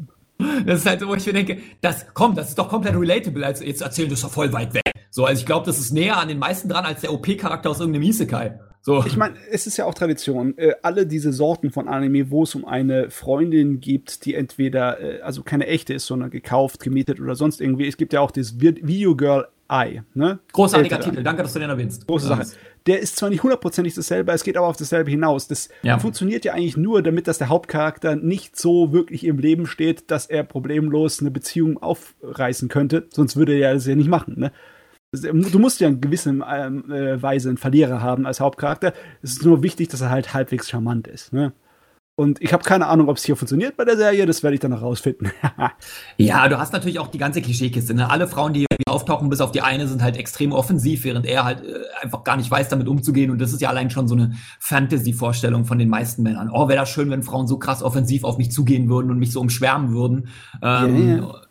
das 0.66 0.80
ist 0.80 0.86
halt 0.86 1.00
so, 1.00 1.08
wo 1.08 1.16
ich 1.16 1.26
mir 1.26 1.34
denke, 1.34 1.60
das, 1.82 2.08
komm, 2.14 2.36
das 2.36 2.50
ist 2.50 2.60
doch 2.60 2.70
komplett 2.70 2.96
relatable, 2.96 3.46
als 3.46 3.62
jetzt 3.62 3.82
erzählen 3.82 4.10
das 4.10 4.22
doch 4.22 4.32
voll 4.32 4.52
weit 4.54 4.74
weg. 4.74 4.84
So, 5.10 5.26
also 5.26 5.40
ich 5.40 5.46
glaube, 5.46 5.66
das 5.66 5.78
ist 5.78 5.92
näher 5.92 6.18
an 6.18 6.28
den 6.28 6.40
meisten 6.40 6.70
dran 6.70 6.86
als 6.86 7.02
der 7.02 7.14
OP-Charakter 7.14 7.70
aus 7.70 7.80
irgendeinem 7.80 8.04
Isekai. 8.04 8.60
So. 8.86 9.02
Ich 9.06 9.16
meine, 9.16 9.36
es 9.50 9.66
ist 9.66 9.78
ja 9.78 9.86
auch 9.86 9.94
Tradition. 9.94 10.58
Äh, 10.58 10.74
alle 10.82 11.08
diese 11.08 11.32
Sorten 11.32 11.72
von 11.72 11.88
Anime, 11.88 12.30
wo 12.30 12.44
es 12.44 12.54
um 12.54 12.66
eine 12.66 13.10
Freundin 13.10 13.80
gibt, 13.80 14.26
die 14.26 14.36
entweder, 14.36 15.00
äh, 15.00 15.22
also 15.22 15.42
keine 15.42 15.68
echte 15.68 15.94
ist, 15.94 16.06
sondern 16.06 16.30
gekauft, 16.30 16.82
gemietet 16.82 17.22
oder 17.22 17.36
sonst 17.36 17.62
irgendwie. 17.62 17.88
Es 17.88 17.96
gibt 17.96 18.12
ja 18.12 18.20
auch 18.20 18.32
das 18.32 18.60
Video 18.60 19.16
Girl 19.16 19.48
Eye. 19.70 20.04
Ne? 20.14 20.40
Großartiger 20.52 20.98
Ältere. 20.98 21.12
Titel, 21.12 21.24
danke, 21.24 21.44
dass 21.44 21.54
du 21.54 21.60
den 21.60 21.70
erwähnst. 21.70 22.06
Große 22.06 22.28
Sache. 22.28 22.46
Der 22.86 23.00
ist 23.00 23.16
zwar 23.16 23.30
nicht 23.30 23.42
hundertprozentig 23.44 23.94
dasselbe, 23.94 24.34
es 24.34 24.44
geht 24.44 24.58
aber 24.58 24.68
auf 24.68 24.76
dasselbe 24.76 25.10
hinaus. 25.10 25.48
Das 25.48 25.70
ja. 25.84 25.98
funktioniert 25.98 26.44
ja 26.44 26.52
eigentlich 26.52 26.76
nur, 26.76 27.02
damit 27.02 27.30
dass 27.30 27.38
der 27.38 27.48
Hauptcharakter 27.48 28.18
nicht 28.18 28.60
so 28.60 28.92
wirklich 28.92 29.24
im 29.24 29.40
Leben 29.40 29.66
steht, 29.66 30.12
dass 30.12 30.26
er 30.26 30.44
problemlos 30.44 31.22
eine 31.22 31.32
Beziehung 31.32 31.82
aufreißen 31.82 32.68
könnte. 32.68 33.08
Sonst 33.12 33.38
würde 33.38 33.58
er 33.58 33.74
das 33.74 33.88
ja 33.88 33.96
nicht 33.96 34.10
machen. 34.10 34.36
Ne? 34.38 34.52
Du 35.14 35.60
musst 35.60 35.80
ja 35.80 35.88
in 35.88 36.02
gewisser 36.02 36.32
ähm, 36.32 36.92
äh, 36.92 37.22
Weise 37.22 37.50
einen 37.50 37.58
Verlierer 37.58 38.02
haben 38.02 38.26
als 38.26 38.40
Hauptcharakter. 38.40 38.94
Es 39.22 39.34
ist 39.34 39.46
nur 39.46 39.62
wichtig, 39.62 39.90
dass 39.90 40.02
er 40.02 40.10
halt 40.10 40.34
halbwegs 40.34 40.70
charmant 40.70 41.08
ist. 41.08 41.34
Ne? 41.34 41.54
Und 42.16 42.42
ich 42.42 42.52
habe 42.52 42.64
keine 42.64 42.88
Ahnung, 42.88 43.10
ob 43.10 43.18
es 43.18 43.24
hier 43.24 43.36
funktioniert 43.36 43.78
bei 43.78 43.86
der 43.86 43.98
Serie, 43.98 44.26
das 44.26 44.44
werde 44.44 44.56
ich 44.56 44.60
dann 44.60 44.72
noch 44.72 44.82
rausfinden. 44.82 45.32
ja, 46.18 46.48
du 46.48 46.58
hast 46.58 46.74
natürlich 46.74 47.00
auch 47.00 47.08
die 47.08 47.18
ganze 47.20 47.42
Klischeekiste. 47.42 47.94
Ne? 47.94 48.10
Alle 48.10 48.28
Frauen, 48.28 48.54
die 48.54 48.66
auftauchen, 48.88 49.30
bis 49.30 49.42
auf 49.42 49.52
die 49.52 49.62
eine, 49.62 49.88
sind 49.88 50.02
halt 50.02 50.18
extrem 50.18 50.52
offensiv, 50.52 51.04
während 51.04 51.26
er 51.26 51.44
halt 51.44 51.64
äh, 51.64 51.80
einfach 52.02 52.24
gar 52.24 52.38
nicht 52.38 52.50
weiß, 52.50 52.70
damit 52.70 52.88
umzugehen. 52.88 53.32
Und 53.32 53.40
das 53.40 53.54
ist 53.54 53.62
ja 53.62 53.70
allein 53.70 53.90
schon 53.90 54.08
so 54.08 54.16
eine 54.16 54.34
Fantasy-Vorstellung 54.60 55.66
von 55.66 55.80
den 55.80 55.90
meisten 55.90 56.24
Männern. 56.24 56.50
Oh, 56.52 56.68
wäre 56.68 56.80
das 56.80 56.90
schön, 56.90 57.10
wenn 57.10 57.24
Frauen 57.24 57.48
so 57.48 57.58
krass 57.58 57.84
offensiv 57.84 58.24
auf 58.24 58.38
mich 58.38 58.52
zugehen 58.52 58.90
würden 58.90 59.12
und 59.12 59.20
mich 59.20 59.32
so 59.32 59.42
umschwärmen 59.42 59.94
würden. 59.94 60.28
Ähm, 60.62 61.20
yeah. 61.20 61.42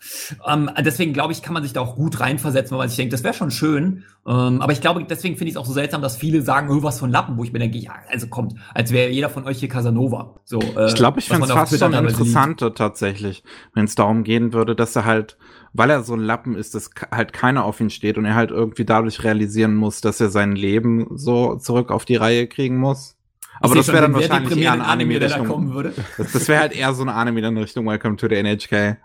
ähm, 0.47 0.71
deswegen 0.81 1.13
glaube 1.13 1.33
ich, 1.33 1.43
kann 1.43 1.55
man 1.55 1.63
sich 1.63 1.73
da 1.73 1.81
auch 1.81 1.97
gut 1.97 2.21
reinversetzen, 2.21 2.77
weil 2.77 2.89
ich 2.89 2.97
denke, 2.97 3.13
das 3.13 3.25
wäre 3.25 3.35
schon 3.35 3.51
schön. 3.51 4.05
Ähm, 4.25 4.61
aber 4.61 4.73
ich 4.73 4.81
glaube, 4.81 5.05
deswegen 5.05 5.37
finde 5.37 5.49
ich 5.49 5.55
es 5.55 5.61
auch 5.61 5.67
so 5.67 5.73
seltsam, 5.73 6.01
dass 6.01 6.17
viele 6.17 6.43
sagen, 6.43 6.71
oh, 6.71 6.83
was 6.83 7.01
von 7.01 7.11
Lappen, 7.11 7.37
wo 7.37 7.45
ich 7.45 7.53
mir 7.53 7.59
denke, 7.59 7.79
ja, 7.79 7.93
also 8.09 8.29
kommt, 8.29 8.55
als 8.73 8.93
wäre 8.93 9.11
jeder 9.11 9.29
von 9.29 9.45
euch 9.45 9.59
hier 9.59 9.69
Casanova. 9.69 10.35
So, 10.45 10.61
äh, 10.61 10.87
ich 10.87 10.95
glaube, 10.95 11.19
ich 11.19 11.27
finde 11.27 11.47
es 11.47 11.53
fast 11.53 11.77
schon 11.77 11.93
interessanter 11.93 12.75
tatsächlich, 12.75 13.43
wenn 13.75 13.85
es 13.85 13.97
darum 13.97 14.23
gehen 14.23 14.53
würde, 14.53 14.77
dass 14.77 14.95
er 14.95 15.05
halt, 15.05 15.37
weil 15.73 15.91
er 15.91 16.03
so 16.03 16.15
ein 16.15 16.21
Lappen 16.21 16.55
ist, 16.55 16.75
dass 16.75 16.91
halt 17.11 17.33
keiner 17.33 17.65
auf 17.65 17.81
ihn 17.81 17.91
steht 17.91 18.19
und 18.19 18.25
er 18.25 18.35
halt 18.35 18.51
irgendwie 18.51 18.85
dadurch 18.85 19.25
realisieren 19.25 19.75
muss, 19.75 20.01
dass 20.01 20.21
er 20.21 20.31
sein 20.31 20.53
Leben 20.53 21.07
so 21.11 21.57
zurück 21.57 21.91
auf 21.91 22.05
die 22.05 22.17
Reihe 22.17 22.47
kriegen 22.47 22.77
muss. 22.77 23.17
Aber 23.61 23.75
das 23.75 23.89
wäre 23.89 24.03
dann 24.03 24.15
wahrscheinlich 24.15 24.59
eher 24.59 24.73
ein 24.73 24.81
Anime-Richtung. 24.81 25.47
Anime, 25.47 25.93
das, 26.19 26.33
das 26.33 26.49
wäre 26.49 26.61
halt 26.61 26.73
eher 26.73 26.93
so 26.95 27.03
ein 27.05 27.09
Anime 27.09 27.47
in 27.47 27.57
Richtung 27.59 27.87
Welcome 27.87 28.17
to 28.17 28.29
the 28.29 28.35
NHK. 28.43 28.99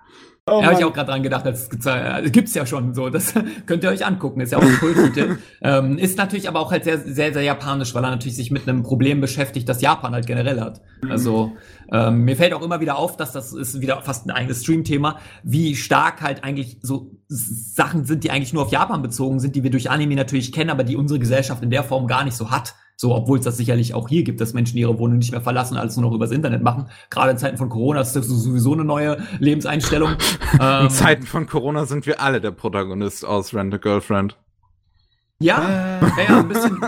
Oh, 0.49 0.61
da 0.61 0.67
habe 0.67 0.79
ich 0.79 0.85
auch 0.85 0.93
gerade 0.93 1.11
dran 1.11 1.23
gedacht, 1.23 1.45
das 1.45 1.67
äh, 1.85 2.29
gibt's 2.29 2.53
ja 2.53 2.65
schon 2.65 2.93
so. 2.93 3.09
Das 3.09 3.33
könnt 3.65 3.83
ihr 3.83 3.89
euch 3.89 4.05
angucken. 4.05 4.39
Ist 4.39 4.53
ja 4.53 4.57
auch 4.57 4.63
ein 4.63 4.77
Kulttitel. 4.77 5.39
ähm, 5.61 5.97
ist 5.97 6.17
natürlich 6.17 6.47
aber 6.47 6.61
auch 6.61 6.71
halt 6.71 6.85
sehr, 6.85 6.99
sehr, 6.99 7.33
sehr 7.33 7.41
japanisch, 7.41 7.93
weil 7.93 8.03
er 8.05 8.11
natürlich 8.11 8.37
sich 8.37 8.49
mit 8.49 8.67
einem 8.67 8.81
Problem 8.81 9.19
beschäftigt, 9.19 9.67
das 9.67 9.81
Japan 9.81 10.13
halt 10.13 10.25
generell 10.25 10.61
hat. 10.61 10.81
Mhm. 11.01 11.11
Also 11.11 11.51
ähm, 11.91 12.21
mir 12.21 12.37
fällt 12.37 12.53
auch 12.53 12.61
immer 12.61 12.79
wieder 12.79 12.97
auf, 12.97 13.17
dass 13.17 13.33
das 13.33 13.51
ist 13.51 13.81
wieder 13.81 14.01
fast 14.01 14.25
ein 14.25 14.31
eigenes 14.31 14.63
Stream-Thema, 14.63 15.19
wie 15.43 15.75
stark 15.75 16.21
halt 16.21 16.45
eigentlich 16.45 16.77
so 16.81 17.11
Sachen 17.27 18.05
sind, 18.05 18.23
die 18.23 18.31
eigentlich 18.31 18.53
nur 18.53 18.63
auf 18.63 18.71
Japan 18.71 19.01
bezogen 19.01 19.41
sind, 19.41 19.53
die 19.57 19.63
wir 19.63 19.69
durch 19.69 19.89
Anime 19.89 20.15
natürlich 20.15 20.53
kennen, 20.53 20.69
aber 20.69 20.85
die 20.85 20.95
unsere 20.95 21.19
Gesellschaft 21.19 21.61
in 21.61 21.71
der 21.71 21.83
Form 21.83 22.07
gar 22.07 22.23
nicht 22.23 22.37
so 22.37 22.51
hat. 22.51 22.73
So, 22.99 23.13
obwohl 23.13 23.37
es 23.37 23.45
das 23.45 23.57
sicherlich 23.57 23.93
auch 23.93 24.09
hier 24.09 24.23
gibt, 24.23 24.41
dass 24.41 24.53
Menschen 24.53 24.75
ihre 24.75 24.97
Wohnung 24.97 25.19
nicht 25.19 25.31
mehr 25.31 25.41
verlassen, 25.41 25.77
alles 25.77 25.95
nur 25.97 26.09
noch 26.09 26.15
übers 26.15 26.31
Internet 26.31 26.63
machen. 26.63 26.87
Gerade 27.11 27.31
in 27.31 27.37
Zeiten 27.37 27.57
von 27.57 27.69
Corona 27.69 28.01
ist 28.01 28.15
das 28.15 28.25
sowieso 28.25 28.73
eine 28.73 28.85
neue 28.85 29.17
Lebenseinstellung. 29.37 30.15
ähm, 30.59 30.85
in 30.85 30.89
Zeiten 30.89 31.27
von 31.27 31.45
Corona 31.45 31.85
sind 31.85 32.07
wir 32.07 32.19
alle 32.19 32.41
der 32.41 32.49
Protagonist 32.49 33.23
aus 33.23 33.53
Rent 33.53 33.71
a 33.75 33.77
Girlfriend. 33.77 34.35
Ja, 35.39 35.99
äh. 35.99 36.23
ja, 36.27 36.39
ein 36.39 36.47
bisschen, 36.47 36.83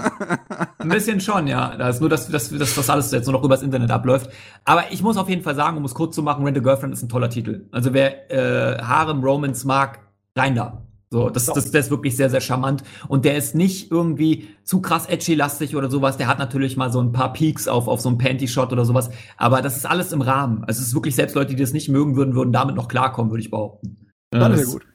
ein 0.80 0.90
bisschen 0.90 1.22
schon, 1.22 1.46
ja. 1.46 1.78
Das 1.78 1.98
ist 1.98 2.02
nur, 2.02 2.10
dass, 2.10 2.28
dass, 2.28 2.50
dass 2.50 2.74
das 2.74 2.90
alles 2.90 3.12
jetzt 3.12 3.28
nur 3.28 3.34
noch 3.34 3.44
übers 3.44 3.62
Internet 3.62 3.92
abläuft. 3.92 4.32
Aber 4.66 4.92
ich 4.92 5.04
muss 5.04 5.16
auf 5.16 5.30
jeden 5.30 5.44
Fall 5.44 5.54
sagen, 5.54 5.78
um 5.78 5.86
es 5.86 5.94
kurz 5.94 6.16
zu 6.16 6.24
machen, 6.24 6.44
Rent 6.44 6.58
a 6.58 6.62
Girlfriend 6.62 6.92
ist 6.92 7.04
ein 7.04 7.10
toller 7.10 7.30
Titel. 7.30 7.68
Also 7.72 7.94
wer 7.94 8.32
äh, 8.32 8.82
Harem 8.82 9.24
Romance 9.24 9.64
mag, 9.68 10.00
rein 10.36 10.56
da. 10.56 10.89
So, 11.12 11.32
das, 11.32 11.48
das, 11.48 11.72
der 11.72 11.82
ist 11.82 11.90
wirklich 11.90 12.16
sehr, 12.16 12.30
sehr 12.30 12.42
charmant. 12.42 12.84
Und 13.08 13.26
der 13.26 13.36
ist 13.36 13.56
nicht 13.56 13.92
irgendwie 13.92 14.48
zu 14.64 14.80
krass 14.80 15.08
edgy-lastig 15.08 15.76
oder 15.76 15.90
sowas. 15.90 16.18
Der 16.18 16.28
hat 16.28 16.38
natürlich 16.38 16.78
mal 16.78 16.92
so 16.92 17.02
ein 17.02 17.12
paar 17.12 17.34
Peaks 17.34 17.68
auf, 17.68 17.88
auf 17.88 18.00
so 18.00 18.10
einem 18.10 18.20
Panty-Shot 18.20 18.72
oder 18.72 18.86
sowas. 18.86 19.10
Aber 19.36 19.64
das 19.64 19.76
ist 19.76 19.88
alles 19.88 20.12
im 20.12 20.22
Rahmen. 20.22 20.64
Also 20.66 20.82
es 20.82 20.90
ist 20.90 20.94
wirklich, 20.94 21.16
selbst 21.16 21.36
Leute, 21.36 21.56
die 21.56 21.62
das 21.62 21.74
nicht 21.74 21.90
mögen 21.90 22.16
würden, 22.16 22.36
würden 22.36 22.52
damit 22.52 22.76
noch 22.76 22.88
klarkommen, 22.88 23.32
würde 23.32 23.42
ich 23.42 23.50
behaupten. 23.50 24.12
Ja, 24.32 24.56
sehr 24.56 24.66
gut. 24.66 24.86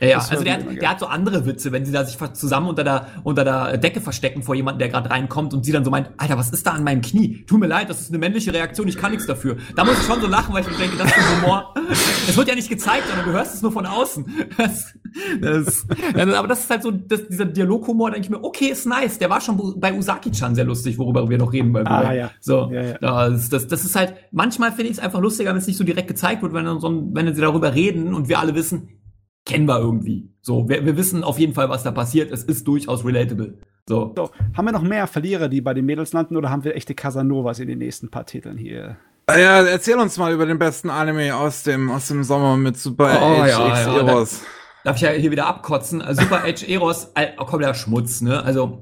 Ja, 0.00 0.18
also 0.18 0.44
der, 0.44 0.58
der 0.58 0.90
hat 0.90 1.00
so 1.00 1.06
andere 1.06 1.44
Witze, 1.44 1.72
wenn 1.72 1.84
sie 1.84 1.92
da 1.92 2.04
sich 2.04 2.16
zusammen 2.34 2.68
unter 2.68 2.84
der, 2.84 3.06
unter 3.24 3.44
der 3.44 3.78
Decke 3.78 4.00
verstecken 4.00 4.42
vor 4.42 4.54
jemandem, 4.54 4.78
der 4.78 4.88
gerade 4.88 5.10
reinkommt 5.10 5.54
und 5.54 5.64
sie 5.64 5.72
dann 5.72 5.84
so 5.84 5.90
meint, 5.90 6.10
Alter, 6.18 6.38
was 6.38 6.50
ist 6.50 6.66
da 6.66 6.72
an 6.72 6.84
meinem 6.84 7.02
Knie? 7.02 7.44
Tut 7.46 7.58
mir 7.58 7.66
leid, 7.66 7.90
das 7.90 8.00
ist 8.00 8.10
eine 8.10 8.18
männliche 8.18 8.52
Reaktion, 8.52 8.86
ich 8.86 8.96
kann 8.96 9.10
nichts 9.10 9.26
dafür. 9.26 9.56
Da 9.74 9.84
muss 9.84 9.98
ich 9.98 10.06
schon 10.06 10.20
so 10.20 10.28
lachen, 10.28 10.54
weil 10.54 10.62
ich 10.62 10.70
mir 10.70 10.76
denke, 10.76 10.96
das 10.96 11.08
ist 11.08 11.18
ein 11.18 11.42
Humor. 11.42 11.74
Es 12.28 12.36
wird 12.36 12.48
ja 12.48 12.54
nicht 12.54 12.68
gezeigt, 12.68 13.08
sondern 13.08 13.26
du 13.26 13.32
hörst 13.32 13.54
es 13.54 13.62
nur 13.62 13.72
von 13.72 13.86
außen. 13.86 14.24
Das, 14.56 14.94
das, 15.40 15.86
aber 16.14 16.48
das 16.48 16.60
ist 16.60 16.70
halt 16.70 16.82
so, 16.82 16.90
das, 16.90 17.28
dieser 17.28 17.46
Dialoghumor, 17.46 18.10
denke 18.10 18.26
ich 18.26 18.30
mir, 18.30 18.42
okay, 18.44 18.66
ist 18.66 18.86
nice. 18.86 19.18
Der 19.18 19.30
war 19.30 19.40
schon 19.40 19.80
bei 19.80 19.92
Usaki-chan 19.92 20.54
sehr 20.54 20.64
lustig, 20.64 20.98
worüber 20.98 21.28
wir 21.28 21.38
noch 21.38 21.52
reden. 21.52 21.72
Bei 21.72 21.84
ah, 21.86 22.12
ja. 22.12 22.30
So, 22.40 22.70
ja, 22.72 22.82
ja. 22.82 22.96
Das, 23.00 23.48
das, 23.48 23.66
das 23.66 23.84
ist 23.84 23.96
halt, 23.96 24.14
manchmal 24.30 24.70
finde 24.70 24.90
ich 24.90 24.98
es 24.98 24.98
einfach 24.98 25.20
lustiger, 25.20 25.50
wenn 25.50 25.56
es 25.56 25.66
nicht 25.66 25.76
so 25.76 25.84
direkt 25.84 26.08
gezeigt 26.08 26.42
wird, 26.42 26.52
wenn, 26.52 26.66
wenn 26.66 27.34
sie 27.34 27.40
darüber 27.40 27.74
reden 27.74 28.14
und 28.14 28.28
wir 28.28 28.38
alle 28.38 28.54
wissen, 28.54 28.97
kennen 29.48 29.66
wir 29.66 29.80
irgendwie. 29.80 30.30
So, 30.40 30.68
wir, 30.68 30.84
wir 30.86 30.96
wissen 30.96 31.24
auf 31.24 31.38
jeden 31.38 31.54
Fall, 31.54 31.68
was 31.68 31.82
da 31.82 31.90
passiert. 31.90 32.30
Es 32.30 32.44
ist 32.44 32.68
durchaus 32.68 33.04
relatable. 33.04 33.54
So. 33.88 34.12
so. 34.14 34.30
Haben 34.54 34.66
wir 34.66 34.72
noch 34.72 34.82
mehr 34.82 35.06
Verlierer, 35.06 35.48
die 35.48 35.60
bei 35.60 35.74
den 35.74 35.86
Mädels 35.86 36.12
landen, 36.12 36.36
oder 36.36 36.50
haben 36.50 36.62
wir 36.62 36.76
echte 36.76 36.94
Casanovas 36.94 37.58
in 37.58 37.66
den 37.66 37.78
nächsten 37.78 38.10
paar 38.10 38.26
Titeln 38.26 38.58
hier? 38.58 38.98
Ja, 39.28 39.62
erzähl 39.62 39.98
uns 39.98 40.16
mal 40.16 40.32
über 40.32 40.46
den 40.46 40.58
besten 40.58 40.88
Anime 40.88 41.34
aus 41.36 41.62
dem, 41.62 41.90
aus 41.90 42.08
dem 42.08 42.22
Sommer 42.22 42.56
mit 42.56 42.78
Super 42.78 43.18
oh, 43.20 43.42
Age 43.42 43.48
ja, 43.50 43.68
X 43.68 43.86
ja, 43.86 43.96
Eros. 43.96 44.42
Darf 44.84 44.96
ich 44.96 45.02
ja 45.02 45.10
hier 45.10 45.30
wieder 45.30 45.46
abkotzen. 45.46 46.00
Also 46.00 46.22
Super 46.22 46.44
Edge 46.46 46.66
Eros, 46.66 47.10
äh, 47.14 47.34
kommt 47.36 47.64
der 47.64 47.74
Schmutz, 47.74 48.20
ne? 48.20 48.42
Also, 48.42 48.80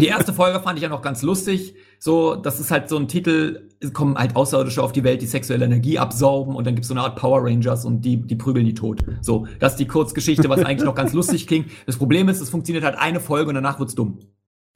die 0.00 0.06
erste 0.06 0.32
Folge 0.32 0.60
fand 0.60 0.78
ich 0.78 0.82
ja 0.82 0.88
noch 0.88 1.02
ganz 1.02 1.22
lustig. 1.22 1.74
So, 1.98 2.34
das 2.34 2.60
ist 2.60 2.70
halt 2.70 2.90
so 2.90 2.98
ein 2.98 3.08
Titel, 3.08 3.70
es 3.80 3.94
kommen 3.94 4.16
halt 4.16 4.36
Außerirdische 4.36 4.82
auf 4.82 4.92
die 4.92 5.04
Welt, 5.04 5.22
die 5.22 5.26
sexuelle 5.26 5.64
Energie 5.64 5.98
absaugen 5.98 6.54
und 6.54 6.66
dann 6.66 6.74
gibt's 6.74 6.88
so 6.88 6.94
eine 6.94 7.02
Art 7.02 7.16
Power 7.16 7.42
Rangers 7.42 7.86
und 7.86 8.02
die, 8.02 8.18
die 8.18 8.36
prügeln 8.36 8.66
die 8.66 8.74
tot. 8.74 9.00
So, 9.22 9.46
das 9.58 9.72
ist 9.72 9.78
die 9.78 9.86
Kurzgeschichte, 9.86 10.48
was 10.50 10.62
eigentlich 10.64 10.84
noch 10.84 10.94
ganz 10.94 11.14
lustig 11.14 11.46
klingt. 11.46 11.70
Das 11.86 11.96
Problem 11.96 12.28
ist, 12.28 12.40
es 12.42 12.50
funktioniert 12.50 12.84
halt 12.84 12.98
eine 12.98 13.20
Folge 13.20 13.48
und 13.48 13.54
danach 13.54 13.78
wird's 13.80 13.94
dumm. 13.94 14.18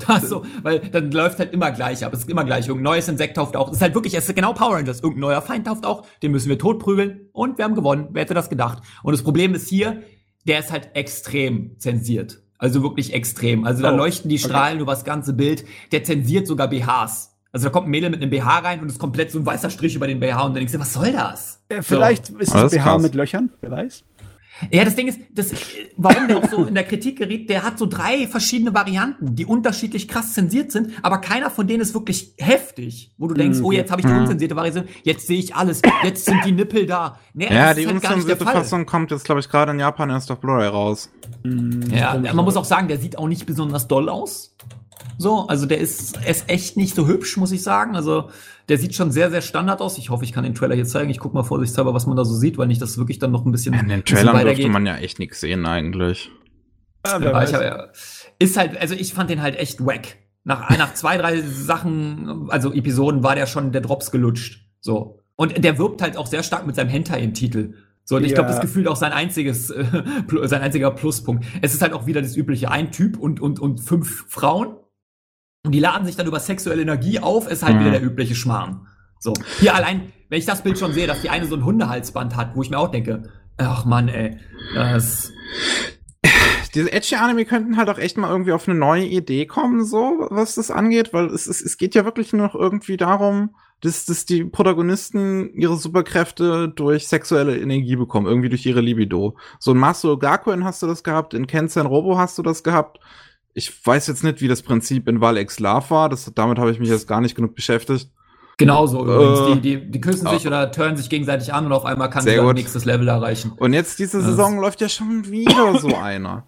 Das 0.07 0.23
so, 0.29 0.45
weil 0.63 0.79
dann 0.79 1.11
läuft 1.11 1.39
halt 1.39 1.53
immer 1.53 1.71
gleich 1.73 2.05
ab. 2.05 2.13
Es 2.15 2.21
ist 2.21 2.31
immer 2.31 2.45
gleich. 2.45 2.69
Irgendein 2.69 2.93
neues 2.93 3.09
Insekt 3.09 3.37
tauft 3.37 3.57
auch. 3.57 3.69
Es 3.69 3.77
ist 3.77 3.83
halt 3.83 3.95
wirklich, 3.95 4.15
es 4.15 4.29
ist 4.29 4.35
genau 4.35 4.53
Power 4.53 4.77
Rangers. 4.77 5.01
Irgendein 5.01 5.21
neuer 5.21 5.43
Feind 5.43 5.67
tauft 5.67 5.85
auch. 5.85 6.07
Den 6.23 6.31
müssen 6.33 6.49
wir 6.49 6.59
totprügeln. 6.59 7.29
Und 7.33 7.59
wir 7.59 7.65
haben 7.65 7.75
gewonnen. 7.75 8.09
Wer 8.13 8.23
hätte 8.23 8.35
das 8.35 8.49
gedacht? 8.49 8.83
Und 9.03 9.13
das 9.13 9.23
Problem 9.23 9.55
ist 9.55 9.69
hier, 9.69 10.03
der 10.49 10.59
ist 10.59 10.73
halt 10.73 10.91
extrem 10.95 11.79
zensiert. 11.79 12.41
Also 12.59 12.83
wirklich 12.83 13.15
extrem. 13.15 13.65
Also 13.65 13.83
da 13.83 13.93
oh, 13.93 13.97
leuchten 13.97 14.29
die 14.29 14.39
Strahlen 14.39 14.75
okay. 14.75 14.83
über 14.83 14.93
das 14.93 15.05
ganze 15.05 15.33
Bild. 15.33 15.65
Der 15.93 16.03
zensiert 16.03 16.49
sogar 16.49 16.69
BHs. 16.69 17.37
Also 17.53 17.67
da 17.67 17.71
kommt 17.71 17.87
ein 17.87 17.91
Mädel 17.91 18.11
mit 18.11 18.21
einem 18.21 18.31
BH 18.31 18.59
rein 18.59 18.81
und 18.81 18.89
ist 18.89 18.99
komplett 18.99 19.31
so 19.31 19.39
ein 19.39 19.47
weißer 19.47 19.71
Strich 19.71 19.95
über 19.95 20.07
den 20.07 20.21
BH 20.21 20.43
und 20.43 20.49
dann 20.49 20.55
denkst 20.55 20.73
du, 20.73 20.81
was 20.81 20.93
soll 20.93 21.13
das? 21.13 21.63
Äh, 21.69 21.83
vielleicht 21.83 22.27
so. 22.27 22.39
ist 22.39 22.55
das 22.55 22.73
BH 22.73 22.83
krass. 22.83 23.03
mit 23.03 23.15
Löchern, 23.15 23.51
wer 23.61 23.71
weiß. 23.71 24.05
Ja, 24.71 24.85
das 24.85 24.97
Ding 24.97 25.09
ist, 25.09 25.21
das, 25.31 25.53
warum 25.97 26.29
der 26.29 26.39
auch 26.39 26.49
so 26.49 26.65
in 26.65 26.75
der 26.75 26.85
Kritik 26.85 27.19
geriet, 27.19 27.49
der 27.49 27.63
hat 27.63 27.79
so 27.79 27.87
drei 27.87 28.27
verschiedene 28.27 28.75
Varianten, 28.75 29.35
die 29.35 29.47
unterschiedlich 29.47 30.09
krass 30.09 30.35
zensiert 30.35 30.73
sind, 30.73 30.93
aber 31.03 31.19
keiner 31.19 31.51
von 31.51 31.67
denen 31.67 31.81
ist 31.81 31.95
wirklich 31.95 32.35
heftig, 32.39 33.13
wo 33.19 33.29
du 33.29 33.35
denkst, 33.35 33.59
mhm. 33.59 33.65
oh, 33.65 33.73
jetzt 33.73 33.91
habe 33.91 34.01
ich 34.01 34.07
die 34.07 34.13
mhm. 34.13 34.21
unzensierte 34.21 34.57
Variation, 34.57 34.85
jetzt 35.05 35.27
sehe 35.27 35.39
ich 35.39 35.55
alles, 35.55 35.83
jetzt 36.03 36.25
sind 36.25 36.45
die 36.45 36.53
Nippel 36.53 36.87
da. 36.87 37.19
Nee, 37.35 37.45
ja, 37.45 37.75
die 37.75 37.87
halt 37.87 37.97
unzensierte 37.97 38.45
Fassung 38.45 38.87
kommt 38.87 39.11
jetzt, 39.11 39.25
glaube 39.25 39.41
ich, 39.41 39.49
gerade 39.49 39.73
in 39.73 39.81
Japan 39.81 40.11
erst 40.11 40.31
auf 40.31 40.41
Blu-ray 40.41 40.69
raus. 40.69 41.11
Ja, 41.93 42.19
man 42.19 42.45
muss 42.45 42.57
auch 42.57 42.65
sagen, 42.65 42.89
der 42.89 42.99
sieht 42.99 43.17
auch 43.19 43.29
nicht 43.29 43.47
besonders 43.47 43.87
doll 43.89 44.09
aus. 44.09 44.55
So, 45.19 45.47
also 45.47 45.67
der 45.67 45.79
ist, 45.79 46.19
ist 46.25 46.49
echt 46.49 46.77
nicht 46.77 46.95
so 46.95 47.07
hübsch, 47.07 47.37
muss 47.37 47.53
ich 47.53 47.63
sagen. 47.63 47.97
Also 47.97 48.31
der 48.69 48.79
sieht 48.79 48.95
schon 48.95 49.11
sehr, 49.11 49.31
sehr 49.31 49.43
Standard 49.43 49.81
aus. 49.81 49.99
Ich 49.99 50.11
hoffe, 50.11 50.25
ich 50.25 50.33
kann 50.33 50.45
den 50.45 50.55
Trailer 50.55 50.75
hier 50.75 50.85
zeigen. 50.85 51.11
Ich 51.11 51.19
guck 51.19 51.35
mal 51.35 51.43
vorsichtshalber, 51.43 51.95
was 51.95 52.07
man 52.07 52.17
da 52.17 52.25
so 52.25 52.35
sieht, 52.35 52.59
weil 52.59 52.69
nicht 52.69 52.83
das 52.83 52.99
wirklich 52.99 53.19
dann 53.19 53.31
noch 53.31 53.45
ein 53.45 53.53
bisschen. 53.53 53.75
Ja, 53.75 53.81
in 53.81 53.89
den 53.89 54.05
Trailern 54.05 54.45
dürfte 54.45 54.69
man 54.69 54.87
ja 54.87 54.97
echt 54.97 55.19
nichts 55.19 55.41
sehen 55.41 55.67
eigentlich. 55.67 56.31
Ja, 57.07 57.21
ja, 57.21 57.43
ich 57.43 57.55
hab, 57.55 57.63
ja, 57.63 57.89
ist 58.39 58.57
halt, 58.57 58.77
also 58.77 58.95
ich 58.95 59.15
fand 59.15 59.31
den 59.31 59.43
halt 59.43 59.57
echt 59.57 59.85
wack. 59.85 60.17
Nach, 60.45 60.71
nach 60.79 60.95
zwei, 60.95 61.17
drei 61.17 61.41
Sachen, 61.41 62.49
also 62.51 62.73
Episoden, 62.73 63.23
war 63.23 63.35
der 63.35 63.47
schon 63.47 63.73
der 63.73 63.81
Drops 63.81 64.11
gelutscht. 64.11 64.67
So. 64.81 65.21
Und 65.37 65.63
der 65.63 65.79
wirbt 65.79 66.03
halt 66.03 66.17
auch 66.17 66.27
sehr 66.27 66.43
stark 66.43 66.67
mit 66.67 66.77
seinem 66.77 66.89
Hentai 66.89 67.21
im 67.21 67.35
Titel. 67.35 67.75
So, 68.05 68.17
und 68.17 68.25
ich 68.25 68.31
ja. 68.31 68.37
glaube, 68.37 68.51
das 68.51 68.61
gefühlt 68.61 68.89
auch 68.89 68.97
sein 68.97 69.13
einziges, 69.13 69.71
äh, 69.71 69.85
sein 70.45 70.63
einziger 70.63 70.91
Pluspunkt. 70.91 71.45
Es 71.63 71.75
ist 71.75 71.83
halt 71.83 71.93
auch 71.93 72.07
wieder 72.07 72.23
das 72.23 72.37
übliche, 72.37 72.71
ein 72.71 72.91
Typ 72.91 73.19
und, 73.19 73.39
und, 73.39 73.61
und 73.61 73.81
fünf 73.81 74.25
Frauen. 74.29 74.77
Und 75.65 75.73
die 75.73 75.81
laden 75.81 76.07
sich 76.07 76.17
dann 76.17 76.27
über 76.27 76.41
sexuelle 76.41 76.83
Energie 76.83 77.19
auf, 77.19 77.51
ist 77.51 77.63
halt 77.63 77.77
mhm. 77.77 77.81
wieder 77.81 77.91
der 77.93 78.03
übliche 78.03 78.35
Schmarrn. 78.35 78.87
So. 79.19 79.35
Hier 79.59 79.75
allein, 79.75 80.13
wenn 80.29 80.39
ich 80.39 80.47
das 80.47 80.63
Bild 80.63 80.79
schon 80.79 80.93
sehe, 80.93 81.07
dass 81.07 81.23
die 81.23 81.31
eine 81.31 81.47
so 81.47 81.57
ein 81.57 81.65
Hundehalsband 81.65 82.37
hat, 82.37 82.55
wo 82.55 82.63
ich 82.63 82.71
mir 82.71 82.79
auch 82.79 82.91
denke, 82.91 83.25
ach 83.57 83.85
man, 83.85 84.09
ey, 84.09 84.39
das. 84.75 85.33
Diese 86.75 86.93
edgy 86.93 87.17
Anime 87.17 87.45
könnten 87.45 87.77
halt 87.77 87.89
auch 87.89 87.99
echt 87.99 88.19
mal 88.19 88.31
irgendwie 88.31 88.53
auf 88.53 88.69
eine 88.69 88.79
neue 88.79 89.05
Idee 89.05 89.47
kommen, 89.47 89.85
so, 89.85 90.27
was 90.31 90.55
das 90.55 90.71
angeht, 90.71 91.13
weil 91.13 91.27
es, 91.27 91.47
es, 91.47 91.61
es 91.61 91.79
geht 91.79 91.95
ja 91.95 92.05
wirklich 92.05 92.33
nur 92.33 92.47
noch 92.47 92.55
irgendwie 92.55 92.97
darum, 92.97 93.55
dass, 93.81 94.05
dass 94.05 94.27
die 94.27 94.45
Protagonisten 94.45 95.55
ihre 95.55 95.77
Superkräfte 95.77 96.69
durch 96.69 97.09
sexuelle 97.09 97.59
Energie 97.59 97.97
bekommen, 97.97 98.27
irgendwie 98.27 98.49
durch 98.49 98.67
ihre 98.67 98.81
Libido. 98.81 99.37
So 99.59 99.73
in 99.73 99.79
Master 99.79 100.19
Gakuen 100.19 100.65
hast 100.65 100.83
du 100.83 100.87
das 100.87 101.03
gehabt, 101.03 101.35
in 101.35 101.47
Kensen 101.47 101.87
Robo 101.87 102.19
hast 102.19 102.37
du 102.39 102.43
das 102.43 102.63
gehabt 102.63 103.01
ich 103.59 103.85
weiß 103.85 104.07
jetzt 104.07 104.23
nicht, 104.23 104.41
wie 104.41 104.47
das 104.47 104.63
Prinzip 104.63 105.09
in 105.09 105.21
Valex 105.21 105.59
Love 105.59 105.91
war. 105.91 106.09
Das, 106.09 106.31
damit 106.33 106.59
habe 106.59 106.71
ich 106.71 106.79
mich 106.79 106.89
jetzt 106.89 107.09
gar 107.09 107.21
nicht 107.21 107.35
genug 107.35 107.57
beschäftigt. 107.57 108.09
Genauso 108.57 109.03
übrigens. 109.03 109.41
Äh, 109.41 109.61
die, 109.61 109.61
die, 109.61 109.91
die 109.91 110.01
küssen 110.01 110.29
sich 110.29 110.47
oder 110.47 110.71
turnen 110.71 110.97
sich 110.97 111.11
gegenseitig 111.11 111.53
an 111.53 111.67
und 111.67 111.73
auf 111.73 111.85
einmal 111.85 112.09
kann 112.09 112.23
sie 112.23 112.37
dann 112.37 112.55
nächstes 112.55 112.85
Level 112.85 113.09
erreichen. 113.09 113.53
Und 113.57 113.73
jetzt 113.73 113.99
diese 113.99 114.21
Saison 114.21 114.55
das 114.55 114.63
läuft 114.63 114.81
ja 114.81 114.89
schon 114.89 115.29
wieder 115.31 115.79
so 115.81 115.95
einer. 115.97 116.47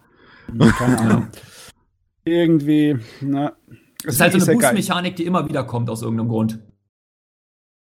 Keine 0.77 0.99
Ahnung. 0.99 1.27
Irgendwie, 2.23 2.97
na. 3.19 3.53
Es 4.05 4.15
ist 4.15 4.21
halt 4.21 4.31
so 4.33 4.49
eine 4.49 4.57
Boost-Mechanik, 4.57 5.15
die 5.17 5.25
immer 5.25 5.47
wieder 5.47 5.63
kommt 5.65 5.89
aus 5.89 6.01
irgendeinem 6.01 6.29
Grund. 6.29 6.59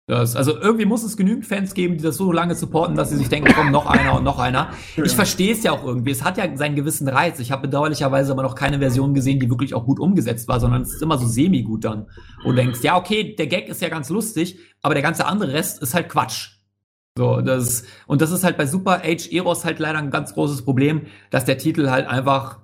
Das, 0.08 0.36
also 0.36 0.58
irgendwie 0.58 0.86
muss 0.86 1.04
es 1.04 1.18
genügend 1.18 1.44
Fans 1.44 1.74
geben, 1.74 1.98
die 1.98 2.02
das 2.02 2.16
so 2.16 2.32
lange 2.32 2.54
supporten, 2.54 2.96
dass 2.96 3.10
sie 3.10 3.16
sich 3.16 3.28
denken, 3.28 3.52
komm, 3.54 3.70
noch 3.70 3.84
einer 3.84 4.14
und 4.14 4.24
noch 4.24 4.38
einer. 4.38 4.70
Ich 4.96 5.12
verstehe 5.12 5.52
es 5.52 5.62
ja 5.62 5.72
auch 5.72 5.84
irgendwie. 5.84 6.10
Es 6.10 6.24
hat 6.24 6.38
ja 6.38 6.56
seinen 6.56 6.76
gewissen 6.76 7.06
Reiz. 7.08 7.38
Ich 7.40 7.52
habe 7.52 7.68
bedauerlicherweise 7.68 8.32
aber 8.32 8.42
noch 8.42 8.54
keine 8.54 8.78
Version 8.78 9.12
gesehen, 9.12 9.38
die 9.38 9.50
wirklich 9.50 9.74
auch 9.74 9.84
gut 9.84 10.00
umgesetzt 10.00 10.48
war, 10.48 10.60
sondern 10.60 10.80
es 10.80 10.94
ist 10.94 11.02
immer 11.02 11.18
so 11.18 11.26
semi-gut 11.26 11.84
dann. 11.84 12.06
Und 12.42 12.56
du 12.56 12.62
denkst, 12.62 12.80
ja, 12.82 12.96
okay, 12.96 13.36
der 13.36 13.48
Gag 13.48 13.68
ist 13.68 13.82
ja 13.82 13.90
ganz 13.90 14.08
lustig, 14.08 14.58
aber 14.80 14.94
der 14.94 15.02
ganze 15.02 15.26
andere 15.26 15.52
Rest 15.52 15.82
ist 15.82 15.92
halt 15.92 16.08
Quatsch. 16.08 16.52
So, 17.18 17.42
das, 17.42 17.84
und 18.06 18.22
das 18.22 18.30
ist 18.30 18.44
halt 18.44 18.56
bei 18.56 18.64
Super 18.64 19.02
Age 19.04 19.30
Eros 19.30 19.66
halt 19.66 19.78
leider 19.78 19.98
ein 19.98 20.10
ganz 20.10 20.32
großes 20.32 20.62
Problem, 20.62 21.02
dass 21.28 21.44
der 21.44 21.58
Titel 21.58 21.90
halt 21.90 22.06
einfach 22.06 22.60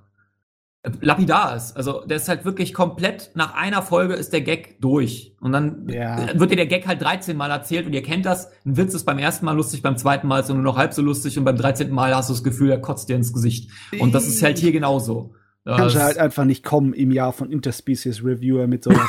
lapidar 1.00 1.56
ist. 1.56 1.76
Also 1.76 2.04
der 2.04 2.18
ist 2.18 2.28
halt 2.28 2.44
wirklich 2.44 2.74
komplett, 2.74 3.30
nach 3.34 3.54
einer 3.54 3.82
Folge 3.82 4.14
ist 4.14 4.32
der 4.32 4.42
Gag 4.42 4.80
durch. 4.80 5.34
Und 5.40 5.52
dann 5.52 5.88
ja. 5.88 6.38
wird 6.38 6.50
dir 6.50 6.56
der 6.56 6.66
Gag 6.66 6.86
halt 6.86 7.00
13 7.00 7.36
Mal 7.36 7.50
erzählt 7.50 7.86
und 7.86 7.92
ihr 7.92 8.02
kennt 8.02 8.26
das. 8.26 8.50
Ein 8.66 8.76
Witz 8.76 8.94
ist 8.94 9.04
beim 9.04 9.18
ersten 9.18 9.46
Mal 9.46 9.56
lustig, 9.56 9.82
beim 9.82 9.96
zweiten 9.96 10.26
Mal 10.26 10.40
ist 10.40 10.48
er 10.48 10.54
nur 10.54 10.64
noch 10.64 10.76
halb 10.76 10.92
so 10.92 11.02
lustig 11.02 11.38
und 11.38 11.44
beim 11.44 11.56
13. 11.56 11.90
Mal 11.90 12.14
hast 12.14 12.28
du 12.28 12.34
das 12.34 12.44
Gefühl, 12.44 12.70
er 12.70 12.80
kotzt 12.80 13.08
dir 13.08 13.16
ins 13.16 13.32
Gesicht. 13.32 13.70
Und 13.98 14.14
das 14.14 14.26
ist 14.26 14.42
halt 14.42 14.58
hier 14.58 14.72
genauso. 14.72 15.34
Kannst 15.66 15.96
du 15.96 16.02
halt 16.02 16.18
einfach 16.18 16.44
nicht 16.44 16.62
kommen 16.62 16.92
im 16.92 17.10
Jahr 17.10 17.32
von 17.32 17.50
Interspecies 17.50 18.22
Reviewer 18.22 18.66
mit 18.66 18.84
sowas. 18.84 19.08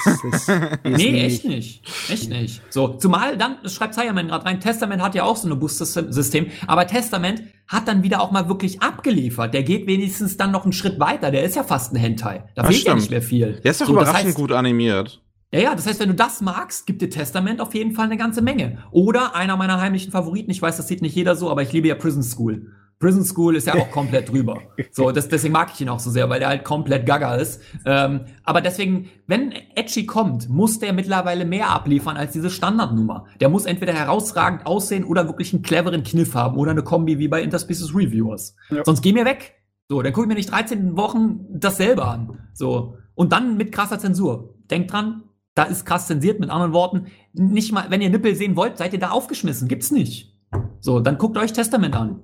nee, 0.86 1.12
nicht. 1.12 1.14
echt 1.14 1.46
nicht. 1.46 1.84
Echt 2.10 2.30
nicht. 2.30 2.62
So, 2.70 2.90
zumal 2.90 3.38
dann, 3.38 3.58
das 3.62 3.74
schreibt 3.74 3.94
Cyberman 3.94 4.30
gerade 4.30 4.46
rein, 4.46 4.62
Testament 4.62 5.02
hat 5.02 5.16
ja 5.16 5.24
auch 5.24 5.36
so 5.36 5.50
ein 5.50 5.60
Booster-System, 5.60 6.48
aber 6.66 6.88
Testament 6.88 7.44
hat 7.68 7.90
dann 7.90 8.04
wieder 8.04 8.22
auch 8.22 8.32
mal 8.32 8.48
wirklich 8.48 8.82
abgeliefert. 8.82 9.54
Der 9.54 9.64
geht 9.64 9.86
wenigstens 9.86 10.38
dann 10.38 10.52
noch 10.52 10.64
einen 10.64 10.72
Schritt 10.72 10.98
weiter. 10.98 11.30
Der 11.30 11.44
ist 11.44 11.58
ja 11.58 11.64
fast 11.64 11.92
ein 11.94 11.98
Hentai. 11.98 12.46
Da 12.56 12.62
das 12.62 12.68
fehlt 12.68 12.82
stimmt. 12.82 12.88
ja 12.88 12.96
nicht 12.96 13.12
mehr 13.12 13.22
viel. 13.22 13.60
Der 13.62 13.72
ist 13.72 13.82
doch 13.82 13.88
so, 13.88 13.94
überraschend 13.94 14.20
das 14.20 14.26
heißt, 14.28 14.38
gut 14.38 14.52
animiert. 14.54 15.22
Ja, 15.52 15.60
ja, 15.60 15.76
das 15.76 15.88
heißt, 15.88 16.00
wenn 16.00 16.10
du 16.10 16.16
das 16.16 16.40
magst, 16.40 16.86
gibt 16.86 17.02
dir 17.02 17.10
Testament 17.10 17.60
auf 17.60 17.74
jeden 17.74 17.94
Fall 17.94 18.06
eine 18.06 18.18
ganze 18.18 18.42
Menge. 18.42 18.78
Oder 18.92 19.36
einer 19.36 19.58
meiner 19.58 19.82
heimlichen 19.82 20.12
Favoriten, 20.12 20.52
ich 20.52 20.62
weiß, 20.62 20.78
das 20.78 20.88
sieht 20.88 21.02
nicht 21.02 21.16
jeder 21.16 21.36
so, 21.36 21.50
aber 21.50 21.64
ich 21.64 21.74
liebe 21.74 21.88
ja 21.88 21.96
Prison 21.96 22.24
School. 22.24 22.72
Prison 23.00 23.24
School 23.24 23.56
ist 23.56 23.68
ja 23.68 23.76
auch 23.76 23.92
komplett 23.92 24.32
drüber. 24.32 24.62
So, 24.92 25.12
das, 25.12 25.28
deswegen 25.28 25.54
mag 25.54 25.72
ich 25.74 25.82
ihn 25.82 25.90
auch 25.90 26.00
so 26.00 26.10
sehr, 26.10 26.30
weil 26.30 26.40
der 26.40 26.50
halt 26.50 26.64
komplett 26.64 27.06
gaga 27.06 27.36
ist. 27.36 27.62
Ähm, 27.86 28.22
aber 28.44 28.62
deswegen, 28.62 29.10
wenn 29.28 29.52
Edgy 29.76 30.06
kommt, 30.06 30.50
muss 30.50 30.80
der 30.80 30.94
mittlerweile 30.94 31.46
mehr 31.46 31.70
abliefern 31.70 32.18
als 32.18 32.34
diese 32.34 32.50
Standardnummer. 32.50 33.26
Der 33.40 33.50
muss 33.50 33.66
entweder 33.66 33.94
herausragend 33.94 34.66
aussehen 34.66 35.04
oder 35.04 35.28
wirklich 35.28 35.54
einen 35.54 35.64
cleveren 35.64 36.04
Kniff 36.04 36.36
haben 36.36 36.58
oder 36.58 36.72
eine 36.72 36.84
Kombi 36.84 37.20
wie 37.20 37.28
bei 37.28 37.42
Interspecies 37.42 37.94
Reviewers. 37.94 38.56
Ja. 38.70 38.84
Sonst 38.86 39.02
geh 39.02 39.14
mir 39.14 39.26
weg. 39.26 39.56
So, 39.88 40.02
dann 40.02 40.14
guck 40.14 40.24
ich 40.24 40.28
mir 40.28 40.36
nicht 40.36 40.52
13 40.52 40.98
Wochen 40.98 41.46
dasselbe 41.50 42.06
an. 42.06 42.40
So. 42.54 42.98
Und 43.14 43.32
dann 43.32 43.58
mit 43.58 43.72
krasser 43.72 44.00
Zensur. 44.00 44.56
Denkt 44.72 44.92
dran, 44.92 45.24
da 45.54 45.64
ist 45.64 45.86
krass 45.86 46.08
zensiert, 46.08 46.40
mit 46.40 46.50
anderen 46.50 46.74
Worten. 46.74 47.08
Nicht 47.34 47.72
mal, 47.72 47.86
wenn 47.90 48.02
ihr 48.02 48.10
Nippel 48.10 48.36
sehen 48.36 48.56
wollt, 48.56 48.78
seid 48.78 48.94
ihr 48.94 49.00
da 49.00 49.12
aufgeschmissen. 49.12 49.68
Gibt's 49.68 49.92
nicht. 49.92 50.36
So, 50.80 51.00
dann 51.00 51.18
guckt 51.18 51.38
euch 51.38 51.54
Testament 51.54 51.96
an. 51.96 52.22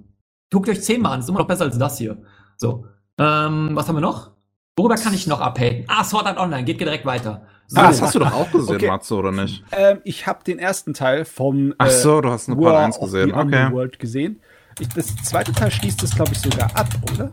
Guckt 0.51 0.67
euch 0.67 0.83
zehnmal 0.83 1.13
an, 1.13 1.21
ist 1.21 1.29
immer 1.29 1.39
noch 1.39 1.47
besser 1.47 1.63
als 1.63 1.77
das 1.77 1.97
hier. 1.97 2.17
So. 2.57 2.85
Ähm, 3.17 3.69
was 3.73 3.87
haben 3.87 3.95
wir 3.95 4.01
noch? 4.01 4.31
Worüber 4.75 4.95
kann 4.95 5.13
ich 5.13 5.25
noch 5.25 5.39
abhaken? 5.39 5.85
Ah, 5.87 6.03
Sword 6.03 6.25
Art 6.25 6.37
Online, 6.37 6.63
geht 6.65 6.79
direkt 6.79 7.05
weiter. 7.05 7.43
So. 7.67 7.79
Ah, 7.79 7.87
das 7.87 8.01
hast 8.01 8.15
du 8.15 8.19
doch 8.19 8.33
auch 8.33 8.51
gesehen, 8.51 8.75
okay. 8.75 8.87
Matze, 8.87 9.15
oder 9.15 9.31
nicht? 9.31 9.63
Ähm, 9.71 9.99
ich 10.03 10.27
habe 10.27 10.43
den 10.43 10.59
ersten 10.59 10.93
Teil 10.93 11.23
vom 11.23 11.73
Ach 11.77 11.89
so, 11.89 12.19
du 12.19 12.29
hast 12.29 12.49
nur 12.49 12.61
Part 12.61 12.75
1 12.75 12.99
gesehen. 12.99 13.33
Okay. 13.33 13.71
World 13.71 13.97
gesehen. 13.97 14.41
Ich, 14.79 14.89
das 14.89 15.15
zweite 15.23 15.53
Teil 15.53 15.71
schließt 15.71 16.03
das, 16.03 16.15
glaube 16.15 16.31
ich, 16.33 16.39
sogar 16.39 16.69
ab, 16.75 16.87
oder? 17.13 17.31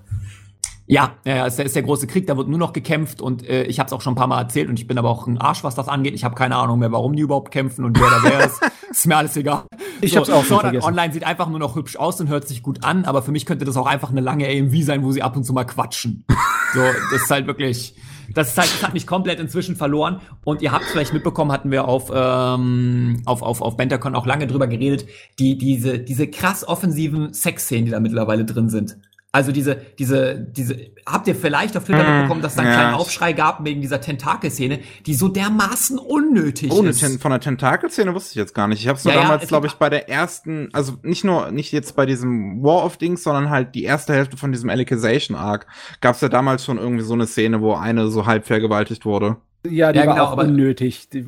Ja, 0.91 1.17
ja, 1.27 1.45
ist 1.45 1.59
der, 1.59 1.67
ist 1.67 1.77
der 1.77 1.83
große 1.83 2.07
Krieg, 2.07 2.27
da 2.27 2.39
wird 2.39 2.49
nur 2.49 2.59
noch 2.59 2.73
gekämpft 2.73 3.21
und 3.21 3.47
äh, 3.47 3.65
ich 3.65 3.79
habe 3.79 3.89
es 3.89 3.93
auch 3.93 4.01
schon 4.01 4.15
ein 4.15 4.17
paar 4.17 4.27
Mal 4.27 4.41
erzählt 4.41 4.71
und 4.71 4.79
ich 4.79 4.87
bin 4.87 4.97
aber 4.97 5.11
auch 5.11 5.27
ein 5.27 5.37
Arsch, 5.37 5.63
was 5.63 5.75
das 5.75 5.87
angeht. 5.87 6.15
Ich 6.15 6.25
habe 6.25 6.35
keine 6.35 6.57
Ahnung 6.57 6.79
mehr, 6.79 6.91
warum 6.91 7.15
die 7.15 7.21
überhaupt 7.21 7.51
kämpfen 7.51 7.85
und 7.85 8.01
wer 8.01 8.09
da 8.09 8.23
wer 8.23 8.47
ist. 8.47 8.63
ist 8.91 9.07
mir 9.07 9.19
alles 9.19 9.37
egal. 9.37 9.65
Ich 10.01 10.13
so, 10.13 10.21
hab's 10.21 10.31
auch 10.31 10.47
schon 10.47 10.61
vergessen. 10.61 10.87
Online 10.87 11.13
sieht 11.13 11.25
einfach 11.25 11.51
nur 11.51 11.59
noch 11.59 11.77
hübsch 11.77 11.97
aus 11.97 12.19
und 12.23 12.29
hört 12.29 12.49
sich 12.49 12.63
gut 12.63 12.85
an, 12.85 13.05
aber 13.05 13.21
für 13.21 13.33
mich 13.33 13.45
könnte 13.45 13.67
das 13.67 13.77
auch 13.77 13.87
einfach 13.87 14.11
eine 14.11 14.23
lange 14.23 14.49
AMV 14.49 14.83
sein, 14.83 15.05
wo 15.05 15.13
sie 15.13 15.23
ab 15.23 15.37
und 15.37 15.45
zu 15.45 15.53
mal 15.53 15.65
quatschen. 15.65 16.25
so, 16.73 16.81
das 17.13 17.23
ist 17.23 17.31
halt 17.31 17.47
wirklich, 17.47 17.95
das 18.33 18.53
ist 18.53 18.59
halt, 18.59 18.73
das 18.73 18.83
hat 18.83 18.95
mich 18.95 19.07
komplett 19.07 19.41
inzwischen 19.41 19.77
verloren. 19.77 20.23
Und 20.43 20.63
ihr 20.63 20.73
habt 20.73 20.87
vielleicht 20.87 21.13
mitbekommen, 21.13 21.53
hatten 21.53 21.71
wir 21.71 21.87
auf 21.87 22.11
ähm, 22.15 23.21
auf 23.27 23.43
auf 23.43 23.61
auf 23.61 23.77
Bentacon 23.77 24.15
auch 24.15 24.25
lange 24.25 24.47
drüber 24.47 24.69
geredet, 24.69 25.07
die 25.39 25.59
diese 25.59 25.99
diese 25.99 26.29
krass 26.29 26.67
offensiven 26.67 27.35
Sexszenen, 27.35 27.85
die 27.85 27.91
da 27.91 28.01
mittlerweile 28.01 28.47
drin 28.47 28.71
sind. 28.71 28.97
Also 29.31 29.53
diese, 29.53 29.77
diese, 29.99 30.39
diese, 30.39 30.91
habt 31.05 31.29
ihr 31.29 31.35
vielleicht 31.35 31.77
auf 31.77 31.85
Twitter 31.85 32.03
mm, 32.03 32.23
bekommen, 32.23 32.41
dass 32.41 32.53
es 32.53 32.57
da 32.57 32.63
einen 32.63 32.73
ja. 32.73 32.79
kleinen 32.79 32.95
Aufschrei 32.95 33.35
gab 33.35 33.63
wegen 33.63 33.83
dieser 33.83 34.01
Tentakelszene, 34.01 34.81
die 35.05 35.13
so 35.13 35.29
dermaßen 35.29 35.99
unnötig 35.99 36.73
oh, 36.73 36.83
ist. 36.83 37.01
Ten, 37.01 37.19
von 37.19 37.33
der 37.33 37.41
Tentakelszene 37.41 38.15
wusste 38.15 38.31
ich 38.31 38.37
jetzt 38.37 38.55
gar 38.55 38.69
nicht. 38.69 38.81
Ich 38.81 38.89
habe 38.89 38.97
es 38.97 39.05
nur 39.05 39.13
ja, 39.13 39.21
damals, 39.21 39.43
ja, 39.43 39.49
glaube 39.49 39.67
ich, 39.67 39.75
bei 39.75 39.91
der 39.91 40.09
ersten, 40.09 40.71
also 40.73 40.95
nicht 41.03 41.25
nur, 41.25 41.51
nicht 41.51 41.73
jetzt 41.73 41.95
bei 41.95 42.07
diesem 42.07 42.63
War 42.63 42.87
of 42.87 42.97
Dings, 42.97 43.23
sondern 43.23 43.51
halt 43.51 43.75
die 43.75 43.85
erste 43.85 44.15
Hälfte 44.15 44.39
von 44.39 44.51
diesem 44.51 44.71
Alicization 44.71 45.37
Arc. 45.37 45.67
Gab 46.01 46.15
es 46.15 46.23
ja 46.23 46.31
damals 46.31 46.65
schon 46.65 46.79
irgendwie 46.79 47.05
so 47.05 47.13
eine 47.13 47.27
Szene, 47.27 47.61
wo 47.61 47.75
eine 47.75 48.09
so 48.09 48.25
halb 48.25 48.47
vergewaltigt 48.47 49.05
wurde. 49.05 49.37
Ja, 49.69 49.93
die 49.93 49.99
ja, 49.99 50.07
war 50.07 50.15
genau, 50.15 50.27
auch 50.27 50.39
unnötig. 50.39 51.11
Die, 51.11 51.27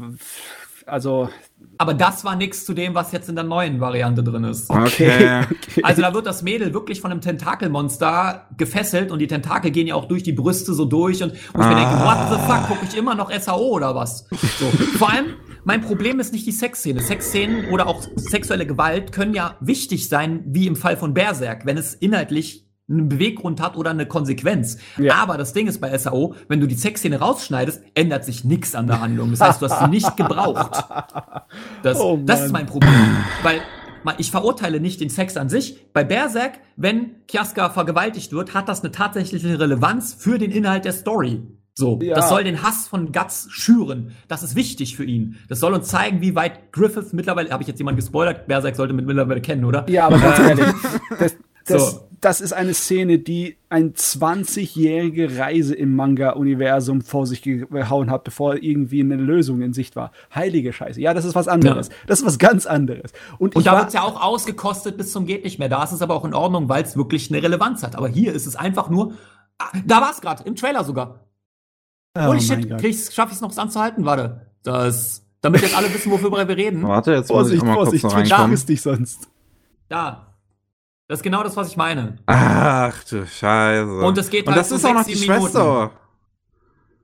also 0.87 1.29
aber 1.81 1.95
das 1.95 2.27
war 2.27 2.37
nichts 2.37 2.67
zu 2.67 2.75
dem, 2.75 2.95
was 2.95 3.11
jetzt 3.11 3.31
in 3.31 3.37
der 3.37 3.45
neuen 3.45 3.81
Variante 3.81 4.23
drin 4.23 4.45
ist. 4.45 4.69
Okay. 4.69 5.41
okay. 5.51 5.81
Also 5.83 6.03
da 6.03 6.13
wird 6.13 6.27
das 6.27 6.43
Mädel 6.43 6.75
wirklich 6.75 7.01
von 7.01 7.11
einem 7.11 7.23
Tentakelmonster 7.23 8.49
gefesselt 8.59 9.11
und 9.11 9.19
die 9.19 9.27
Tentakel 9.27 9.71
gehen 9.71 9.87
ja 9.87 9.95
auch 9.95 10.05
durch 10.05 10.23
die 10.23 10.35
Brüste 10.35 10.75
so 10.75 10.85
durch 10.85 11.23
und, 11.23 11.31
und 11.31 11.39
ich 11.39 11.57
mir 11.57 11.77
denke, 11.77 12.05
what 12.05 12.19
the 12.29 12.37
fuck, 12.47 12.69
gucke 12.69 12.85
ich 12.87 12.95
immer 12.99 13.15
noch 13.15 13.33
SAO 13.33 13.71
oder 13.71 13.95
was? 13.95 14.27
So. 14.59 14.67
Vor 14.99 15.11
allem, 15.11 15.37
mein 15.65 15.81
Problem 15.81 16.21
ist 16.21 16.35
nicht 16.35 16.47
die 16.47 16.53
Sexszene. 16.53 17.01
Sexszenen 17.01 17.71
oder 17.71 17.87
auch 17.87 18.03
sexuelle 18.15 18.67
Gewalt 18.67 19.13
können 19.13 19.33
ja 19.33 19.57
wichtig 19.61 20.11
sein, 20.11 20.45
wie 20.49 20.67
im 20.67 20.77
Fall 20.77 20.99
von 20.99 21.15
Berserk, 21.15 21.65
wenn 21.65 21.79
es 21.79 21.95
inhaltlich 21.95 22.70
einen 22.91 23.09
Beweggrund 23.09 23.61
hat 23.61 23.77
oder 23.77 23.91
eine 23.91 24.07
Konsequenz. 24.07 24.79
Ja. 24.99 25.15
Aber 25.15 25.39
das 25.39 25.53
Ding 25.53 25.67
ist 25.67 25.81
bei 25.81 25.97
SAO, 25.97 26.35
wenn 26.49 26.61
du 26.61 26.67
die 26.67 26.75
Sexszene 26.75 27.19
rausschneidest, 27.19 27.83
ändert 27.95 28.25
sich 28.25 28.45
nichts 28.45 28.75
an 28.75 28.87
der 28.87 29.01
Handlung. 29.01 29.31
Das 29.31 29.41
heißt, 29.41 29.63
du 29.63 29.69
hast 29.69 29.81
sie 29.81 29.89
nicht 29.89 30.17
gebraucht. 30.17 30.85
Das, 31.83 31.99
oh 31.99 32.19
das 32.25 32.43
ist 32.43 32.53
mein 32.53 32.67
Problem. 32.67 33.17
Weil 33.43 33.61
ich 34.19 34.31
verurteile 34.31 34.81
nicht 34.81 35.01
den 35.01 35.11
Sex 35.11 35.37
an 35.37 35.49
sich. 35.49 35.93
Bei 35.93 36.05
Berserk, 36.05 36.59
wenn 36.77 37.27
Kiaska 37.27 37.71
vergewaltigt 37.71 38.33
wird, 38.33 38.55
hat 38.55 38.69
das 38.69 38.83
eine 38.83 38.93
tatsächliche 38.93 39.59
Relevanz 39.59 40.15
für 40.15 40.39
den 40.39 40.51
Inhalt 40.51 40.85
der 40.85 40.93
Story. 40.93 41.43
So, 41.75 41.99
ja. 42.03 42.15
das 42.15 42.29
soll 42.29 42.45
den 42.45 42.63
Hass 42.63 42.89
von 42.89 43.13
Guts 43.13 43.49
schüren. 43.51 44.13
Das 44.29 44.43
ist 44.43 44.55
wichtig 44.55 44.97
für 44.97 45.05
ihn. 45.05 45.37
Das 45.49 45.61
soll 45.61 45.73
uns 45.73 45.89
zeigen, 45.89 46.21
wie 46.21 46.35
weit 46.35 46.73
Griffith 46.73 47.13
mittlerweile, 47.13 47.51
habe 47.51 47.63
ich 47.63 47.69
jetzt 47.69 47.79
jemanden 47.79 47.97
gespoilert, 47.97 48.47
Berserk 48.47 48.77
sollte 48.77 48.93
mit 48.93 49.07
mittlerweile 49.07 49.41
kennen, 49.41 49.65
oder? 49.65 49.89
Ja, 49.89 50.07
aber 50.07 50.19
ganz 50.19 50.39
ehrlich, 50.41 50.67
das, 51.19 51.37
das, 51.67 51.91
so. 51.93 52.10
Das 52.21 52.43
ist 52.43 52.53
eine 52.53 52.75
Szene, 52.75 53.19
die 53.19 53.57
eine 53.71 53.91
20-jährige 53.91 55.39
Reise 55.39 55.75
im 55.75 55.97
Manga-Universum 55.97 57.01
vor 57.01 57.27
sich 57.27 57.41
gehauen 57.43 58.11
hat, 58.11 58.25
bevor 58.25 58.57
irgendwie 58.57 59.01
eine 59.01 59.17
Lösung 59.17 59.63
in 59.63 59.73
Sicht 59.73 59.97
war. 59.97 60.13
Heilige 60.35 60.73
Scheiße. 60.73 61.01
Ja, 61.01 61.15
das 61.15 61.25
ist 61.25 61.35
was 61.35 61.49
anderes. 61.49 61.89
Ja. 61.89 61.95
Das 62.07 62.21
ist 62.21 62.27
was 62.27 62.39
ganz 62.39 62.67
anderes. 62.67 63.13
Und, 63.39 63.57
Und 63.57 63.67
da 63.67 63.79
wird's 63.79 63.95
ja 63.95 64.03
auch 64.03 64.21
ausgekostet 64.21 64.99
bis 64.99 65.13
zum 65.13 65.25
geht 65.25 65.45
nicht 65.45 65.59
mehr. 65.59 65.71
Da 65.71 65.83
ist 65.83 65.93
es 65.93 66.03
aber 66.03 66.15
auch 66.15 66.25
in 66.27 66.35
Ordnung, 66.35 66.69
weil 66.69 66.83
es 66.83 66.97
wirklich 66.97 67.31
eine 67.31 67.43
Relevanz 67.43 67.83
hat. 67.83 67.97
Aber 67.97 68.09
hier 68.09 68.35
ist 68.35 68.47
es 68.47 68.55
einfach 68.55 68.91
nur, 68.91 69.15
ah, 69.59 69.71
da 69.87 70.03
war 70.03 70.11
es 70.11 70.21
gerade, 70.21 70.43
im 70.45 70.57
Trailer 70.57 70.85
sogar. 70.85 71.21
Oh 72.19 72.27
Holy 72.27 72.41
shit, 72.41 72.69
schaffe 73.13 73.31
ich 73.31 73.37
es 73.37 73.41
noch 73.41 73.57
anzuhalten? 73.57 74.05
Warte. 74.05 74.47
Das, 74.63 75.25
damit 75.41 75.63
jetzt 75.63 75.77
alle 75.77 75.93
wissen, 75.95 76.13
wofür 76.13 76.31
wir 76.33 76.49
reden. 76.49 76.83
Warte, 76.83 77.13
jetzt 77.13 77.31
muss 77.31 77.37
Vorsicht, 77.39 77.63
ich 77.63 77.65
mal 77.65 77.75
Vorsicht, 77.75 78.03
kurz 78.03 78.13
Vorsicht, 78.13 78.37
Twitch 78.37 78.67
dich 78.67 78.83
sonst. 78.83 79.29
Da, 79.89 80.30
das 81.11 81.19
ist 81.19 81.23
genau 81.25 81.43
das, 81.43 81.57
was 81.57 81.67
ich 81.67 81.77
meine. 81.77 82.19
Ach 82.27 83.03
du 83.03 83.27
Scheiße. 83.27 83.99
Und 83.99 84.17
es 84.17 84.31
geht 84.31 84.47
Und 84.47 84.53
halt 84.53 84.61
das 84.61 84.69
so 84.69 84.77
ist 84.77 84.85
auch 84.85 84.95
noch 84.95 85.03
die 85.03 85.17
Schwester. 85.17 85.91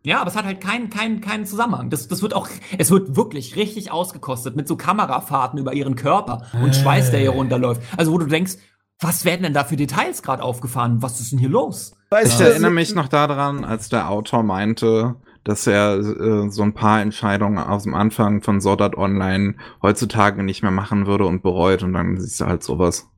Ja, 0.04 0.20
aber 0.20 0.30
es 0.30 0.36
hat 0.36 0.44
halt 0.44 0.60
keinen 0.60 0.90
keinen 0.90 1.20
keinen 1.20 1.44
Zusammenhang. 1.44 1.90
Das, 1.90 2.06
das 2.06 2.22
wird 2.22 2.32
auch, 2.32 2.46
es 2.78 2.92
wird 2.92 3.16
wirklich 3.16 3.56
richtig 3.56 3.90
ausgekostet 3.90 4.54
mit 4.54 4.68
so 4.68 4.76
Kamerafahrten 4.76 5.58
über 5.58 5.72
ihren 5.74 5.96
Körper 5.96 6.46
und 6.62 6.76
Schweiß, 6.76 7.10
der 7.10 7.18
hier 7.18 7.30
runterläuft. 7.30 7.82
Also 7.96 8.12
wo 8.12 8.18
du 8.18 8.26
denkst, 8.26 8.58
was 9.00 9.24
werden 9.24 9.42
denn 9.42 9.54
da 9.54 9.64
für 9.64 9.74
Details 9.74 10.22
gerade 10.22 10.44
aufgefahren? 10.44 11.02
Was 11.02 11.18
ist 11.18 11.32
denn 11.32 11.40
hier 11.40 11.48
los? 11.48 11.96
Weißt 12.10 12.40
ich 12.40 12.46
erinnere 12.46 12.70
mich 12.70 12.94
noch 12.94 13.08
daran, 13.08 13.64
als 13.64 13.88
der 13.88 14.08
Autor 14.08 14.44
meinte, 14.44 15.16
dass 15.42 15.66
er 15.66 15.96
äh, 15.98 16.48
so 16.48 16.62
ein 16.62 16.74
paar 16.74 17.00
Entscheidungen 17.00 17.58
aus 17.58 17.82
dem 17.82 17.94
Anfang 17.94 18.40
von 18.40 18.60
Sword 18.60 18.82
Art 18.82 18.96
Online 18.96 19.56
heutzutage 19.82 20.44
nicht 20.44 20.62
mehr 20.62 20.70
machen 20.70 21.08
würde 21.08 21.26
und 21.26 21.42
bereut 21.42 21.82
und 21.82 21.92
dann 21.92 22.20
siehst 22.20 22.40
du 22.40 22.46
halt 22.46 22.62
sowas. 22.62 23.08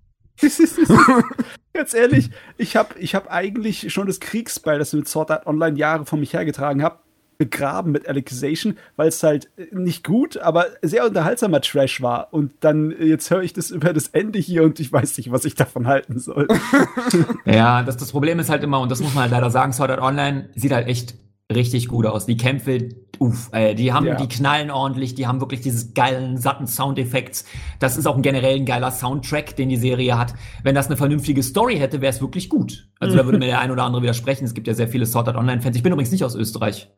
Ganz 1.73 1.95
ehrlich, 1.95 2.31
ich 2.57 2.77
habe 2.77 2.99
ich 2.99 3.15
hab 3.15 3.31
eigentlich 3.31 3.93
schon 3.93 4.07
das 4.07 4.21
Kriegsball, 4.21 4.79
das 4.79 4.93
ich 4.93 4.99
mit 4.99 5.09
Sword 5.09 5.31
Art 5.31 5.47
Online 5.47 5.79
Jahre 5.79 6.07
von 6.07 6.21
mich 6.21 6.33
hergetragen 6.33 6.83
habe, 6.83 6.99
begraben 7.39 7.93
mit 7.93 8.09
Alicization, 8.09 8.77
weil 8.97 9.09
es 9.09 9.23
halt 9.23 9.49
nicht 9.71 10.05
gut, 10.05 10.37
aber 10.39 10.67
sehr 10.83 11.07
unterhaltsamer 11.07 11.61
Trash 11.61 12.03
war. 12.03 12.33
Und 12.33 12.53
dann, 12.61 12.93
jetzt 13.01 13.31
höre 13.31 13.43
ich 13.43 13.53
das 13.53 13.71
über 13.71 13.93
das 13.93 14.09
Ende 14.09 14.41
hier 14.41 14.65
und 14.65 14.81
ich 14.81 14.93
weiß 14.93 15.17
nicht, 15.19 15.31
was 15.31 15.45
ich 15.45 15.55
davon 15.55 15.87
halten 15.87 16.19
soll. 16.19 16.49
ja, 17.45 17.83
das, 17.85 17.97
das 17.97 18.11
Problem 18.11 18.41
ist 18.41 18.51
halt 18.51 18.65
immer, 18.65 18.81
und 18.81 18.91
das 18.91 19.01
muss 19.01 19.15
man 19.15 19.23
halt 19.23 19.33
leider 19.33 19.51
sagen, 19.51 19.73
Sword 19.73 19.93
Art 19.93 20.01
Online 20.01 20.51
sieht 20.57 20.73
halt 20.73 20.89
echt 20.89 21.15
richtig 21.53 21.89
gut 21.89 22.07
aus. 22.07 22.27
Die 22.27 22.37
Kämpfe, 22.37 22.91
uff, 23.19 23.51
äh, 23.53 23.75
die 23.75 23.93
haben, 23.93 24.07
ja. 24.07 24.17
die 24.17 24.29
knallen 24.29 24.71
ordentlich, 24.71 25.15
die 25.15 25.27
haben 25.27 25.41
wirklich 25.41 25.61
dieses 25.61 25.95
geilen, 25.95 26.37
satten 26.37 26.67
Soundeffekts. 26.67 27.47
Das 27.79 27.97
ist 27.97 28.07
auch 28.07 28.17
ein 28.17 28.23
generell 28.23 28.57
ein 28.57 28.67
geiler 28.67 28.91
Soundtrack, 28.91 29.57
den 29.57 29.69
die 29.69 29.77
Serie 29.77 30.19
hat. 30.19 30.35
Wenn 30.63 30.75
das 30.75 30.87
eine 30.87 30.97
vernünftige 30.97 31.43
Story 31.43 31.77
hätte, 31.79 32.01
wäre 32.01 32.13
es 32.13 32.21
wirklich 32.21 32.49
gut. 32.49 32.89
Also 33.01 33.17
da 33.17 33.25
würde 33.25 33.39
mir 33.39 33.47
der 33.47 33.61
ein 33.61 33.71
oder 33.71 33.85
andere 33.85 34.03
widersprechen. 34.03 34.45
Es 34.45 34.55
gibt 34.55 34.67
ja 34.67 34.75
sehr 34.75 34.89
viele 34.89 35.07
Sword 35.07 35.29
Art 35.29 35.37
Online-Fans. 35.37 35.77
Ich 35.77 35.83
bin 35.83 35.93
übrigens 35.93 36.13
nicht 36.13 36.25
aus 36.25 36.35
Österreich. 36.35 36.91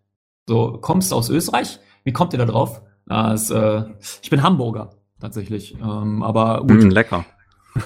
So, 0.49 0.79
kommst 0.81 1.13
du 1.13 1.17
aus 1.17 1.31
Österreich? 1.31 1.79
Wie 2.03 2.13
kommt 2.13 2.33
ihr 2.33 2.39
da 2.39 2.47
drauf? 2.47 2.83
Das, 3.07 3.51
äh, 3.51 3.85
ich 4.23 4.31
bin 4.31 4.43
Hamburger, 4.43 4.91
tatsächlich. 5.21 5.77
Ähm, 5.81 6.23
aber 6.23 6.63
gut. 6.63 6.83
Mm, 6.83 6.91
lecker. 6.91 7.25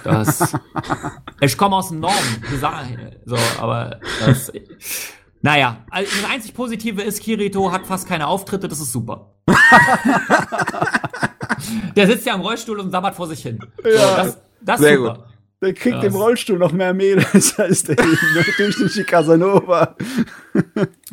Das, 0.03 0.55
ich 1.41 1.59
komme 1.59 1.77
aus 1.77 1.89
dem 1.89 2.01
Norden. 2.01 2.43
So, 3.27 3.37
aber 3.61 4.01
das, 4.25 4.51
naja, 5.45 5.85
also 5.91 6.11
das 6.23 6.31
einzig 6.31 6.55
Positive 6.55 7.03
ist, 7.03 7.21
Kirito 7.23 7.71
hat 7.71 7.87
fast 7.87 8.09
keine 8.09 8.27
Auftritte, 8.29 8.67
das 8.67 8.81
ist 8.81 8.93
super. 8.93 9.35
Der 11.95 12.07
sitzt 12.07 12.25
ja 12.25 12.35
im 12.35 12.41
Rollstuhl 12.41 12.81
und 12.81 12.91
sabbert 12.91 13.15
vor 13.15 13.27
sich 13.27 13.43
hin. 13.43 13.59
Ja, 13.85 13.91
so, 13.91 14.17
das, 14.17 14.39
das 14.63 14.81
sehr 14.81 14.97
super. 14.97 15.15
gut. 15.17 15.25
Der 15.61 15.75
kriegt 15.75 15.97
das. 15.99 16.05
im 16.07 16.15
Rollstuhl 16.15 16.59
noch 16.59 16.73
mehr 16.73 16.95
Mädels 16.95 17.59
als 17.59 17.83
der 17.83 17.97
durchschnittliche 17.97 19.05
Casanova. 19.05 19.97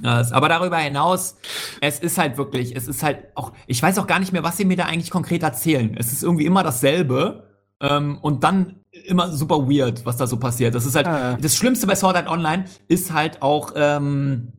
Das, 0.02 0.32
aber 0.32 0.48
darüber 0.48 0.78
hinaus, 0.78 1.36
es 1.82 2.00
ist 2.00 2.18
halt 2.18 2.38
wirklich, 2.38 2.74
es 2.74 2.88
ist 2.88 3.04
halt 3.04 3.26
auch, 3.36 3.52
ich 3.68 3.84
weiß 3.84 3.98
auch 4.00 4.08
gar 4.08 4.20
nicht 4.20 4.32
mehr, 4.32 4.44
was 4.44 4.56
sie 4.56 4.64
mir 4.64 4.78
da 4.78 4.86
eigentlich 4.86 5.12
konkret 5.12 5.44
erzählen. 5.44 5.94
Es 6.00 6.14
ist 6.14 6.24
irgendwie 6.24 6.46
immer 6.46 6.64
dasselbe. 6.64 7.51
Ähm, 7.82 8.20
und 8.22 8.44
dann 8.44 8.76
immer 9.06 9.32
super 9.32 9.68
weird, 9.70 10.06
was 10.06 10.18
da 10.18 10.28
so 10.28 10.38
passiert. 10.38 10.76
Das 10.76 10.86
ist 10.86 10.96
halt, 10.96 11.08
ah, 11.08 11.38
das 11.42 11.56
Schlimmste 11.56 11.88
bei 11.88 11.96
Sword 11.96 12.16
Art 12.16 12.30
Online 12.30 12.66
ist 12.88 13.12
halt 13.12 13.42
auch 13.42 13.74
ähm, 13.76 14.54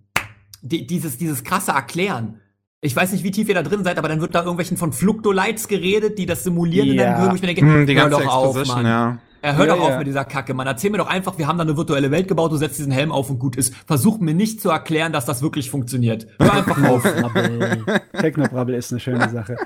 die, 0.62 0.86
dieses, 0.86 1.18
dieses 1.18 1.44
krasse 1.44 1.72
Erklären. 1.72 2.40
Ich 2.80 2.96
weiß 2.96 3.12
nicht, 3.12 3.22
wie 3.22 3.30
tief 3.30 3.48
ihr 3.48 3.54
da 3.54 3.62
drin 3.62 3.84
seid, 3.84 3.96
aber 3.96 4.08
dann 4.08 4.20
wird 4.20 4.34
da 4.34 4.40
irgendwelchen 4.40 4.76
von 4.76 4.92
Fluctolights 4.92 5.68
geredet, 5.68 6.18
die 6.18 6.26
das 6.26 6.42
simulieren 6.42 6.88
ja. 6.88 7.16
und 7.16 7.26
dann 7.26 7.36
ich 7.36 7.42
mir 7.42 7.46
denke, 7.46 7.62
hm, 7.62 7.86
die 7.86 7.94
ganze 7.94 8.18
doch 8.18 8.26
auf, 8.26 8.66
Mann. 8.66 8.84
Ja. 8.86 9.18
Ja, 9.44 9.54
hör 9.54 9.66
ja, 9.66 9.74
doch 9.74 9.82
auf 9.82 9.90
ja. 9.90 9.98
mit 9.98 10.06
dieser 10.06 10.24
Kacke, 10.24 10.54
man. 10.54 10.68
Erzähl 10.68 10.90
mir 10.90 10.98
doch 10.98 11.08
einfach, 11.08 11.36
wir 11.36 11.48
haben 11.48 11.58
da 11.58 11.62
eine 11.62 11.76
virtuelle 11.76 12.12
Welt 12.12 12.28
gebaut, 12.28 12.52
du 12.52 12.56
setzt 12.56 12.78
diesen 12.78 12.92
Helm 12.92 13.10
auf 13.10 13.28
und 13.28 13.40
gut 13.40 13.56
ist. 13.56 13.74
Versuch 13.86 14.20
mir 14.20 14.34
nicht 14.34 14.60
zu 14.60 14.70
erklären, 14.70 15.12
dass 15.12 15.26
das 15.26 15.42
wirklich 15.42 15.68
funktioniert. 15.68 16.28
Hör 16.38 16.52
einfach 16.52 16.88
auf. 16.88 17.02
Technobrabbel 18.20 18.76
ist 18.76 18.92
eine 18.92 19.00
schöne 19.00 19.28
Sache. 19.30 19.56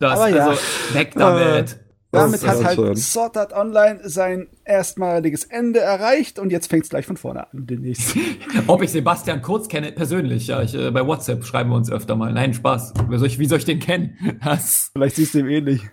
Das, 0.00 0.18
Aber 0.18 0.28
ja. 0.28 0.46
also, 0.48 0.60
weg 0.92 1.12
damit. 1.14 1.78
Damit 2.12 2.46
hat 2.46 2.62
halt 2.62 2.76
schön. 2.76 2.96
Sword 2.96 3.38
Art 3.38 3.52
Online 3.54 4.00
sein 4.04 4.48
erstmaliges 4.66 5.44
Ende 5.44 5.80
erreicht 5.80 6.38
und 6.38 6.50
jetzt 6.50 6.68
fängt 6.68 6.84
es 6.84 6.90
gleich 6.90 7.06
von 7.06 7.16
vorne 7.16 7.50
an 7.50 7.66
demnächst. 7.66 8.14
Ob 8.66 8.82
ich 8.82 8.90
Sebastian 8.90 9.40
Kurz 9.40 9.68
kenne, 9.68 9.92
persönlich, 9.92 10.48
ja, 10.48 10.60
ich, 10.60 10.74
äh, 10.74 10.90
bei 10.90 11.06
WhatsApp 11.06 11.42
schreiben 11.44 11.70
wir 11.70 11.76
uns 11.76 11.90
öfter 11.90 12.14
mal. 12.14 12.30
Nein, 12.30 12.52
Spaß. 12.52 12.92
Wie 13.08 13.16
soll 13.16 13.26
ich, 13.26 13.38
wie 13.38 13.46
soll 13.46 13.58
ich 13.58 13.64
den 13.64 13.78
kennen? 13.78 14.16
Das, 14.44 14.90
Vielleicht 14.92 15.16
siehst 15.16 15.34
du 15.34 15.38
ihm 15.38 15.48
ähnlich. 15.48 15.88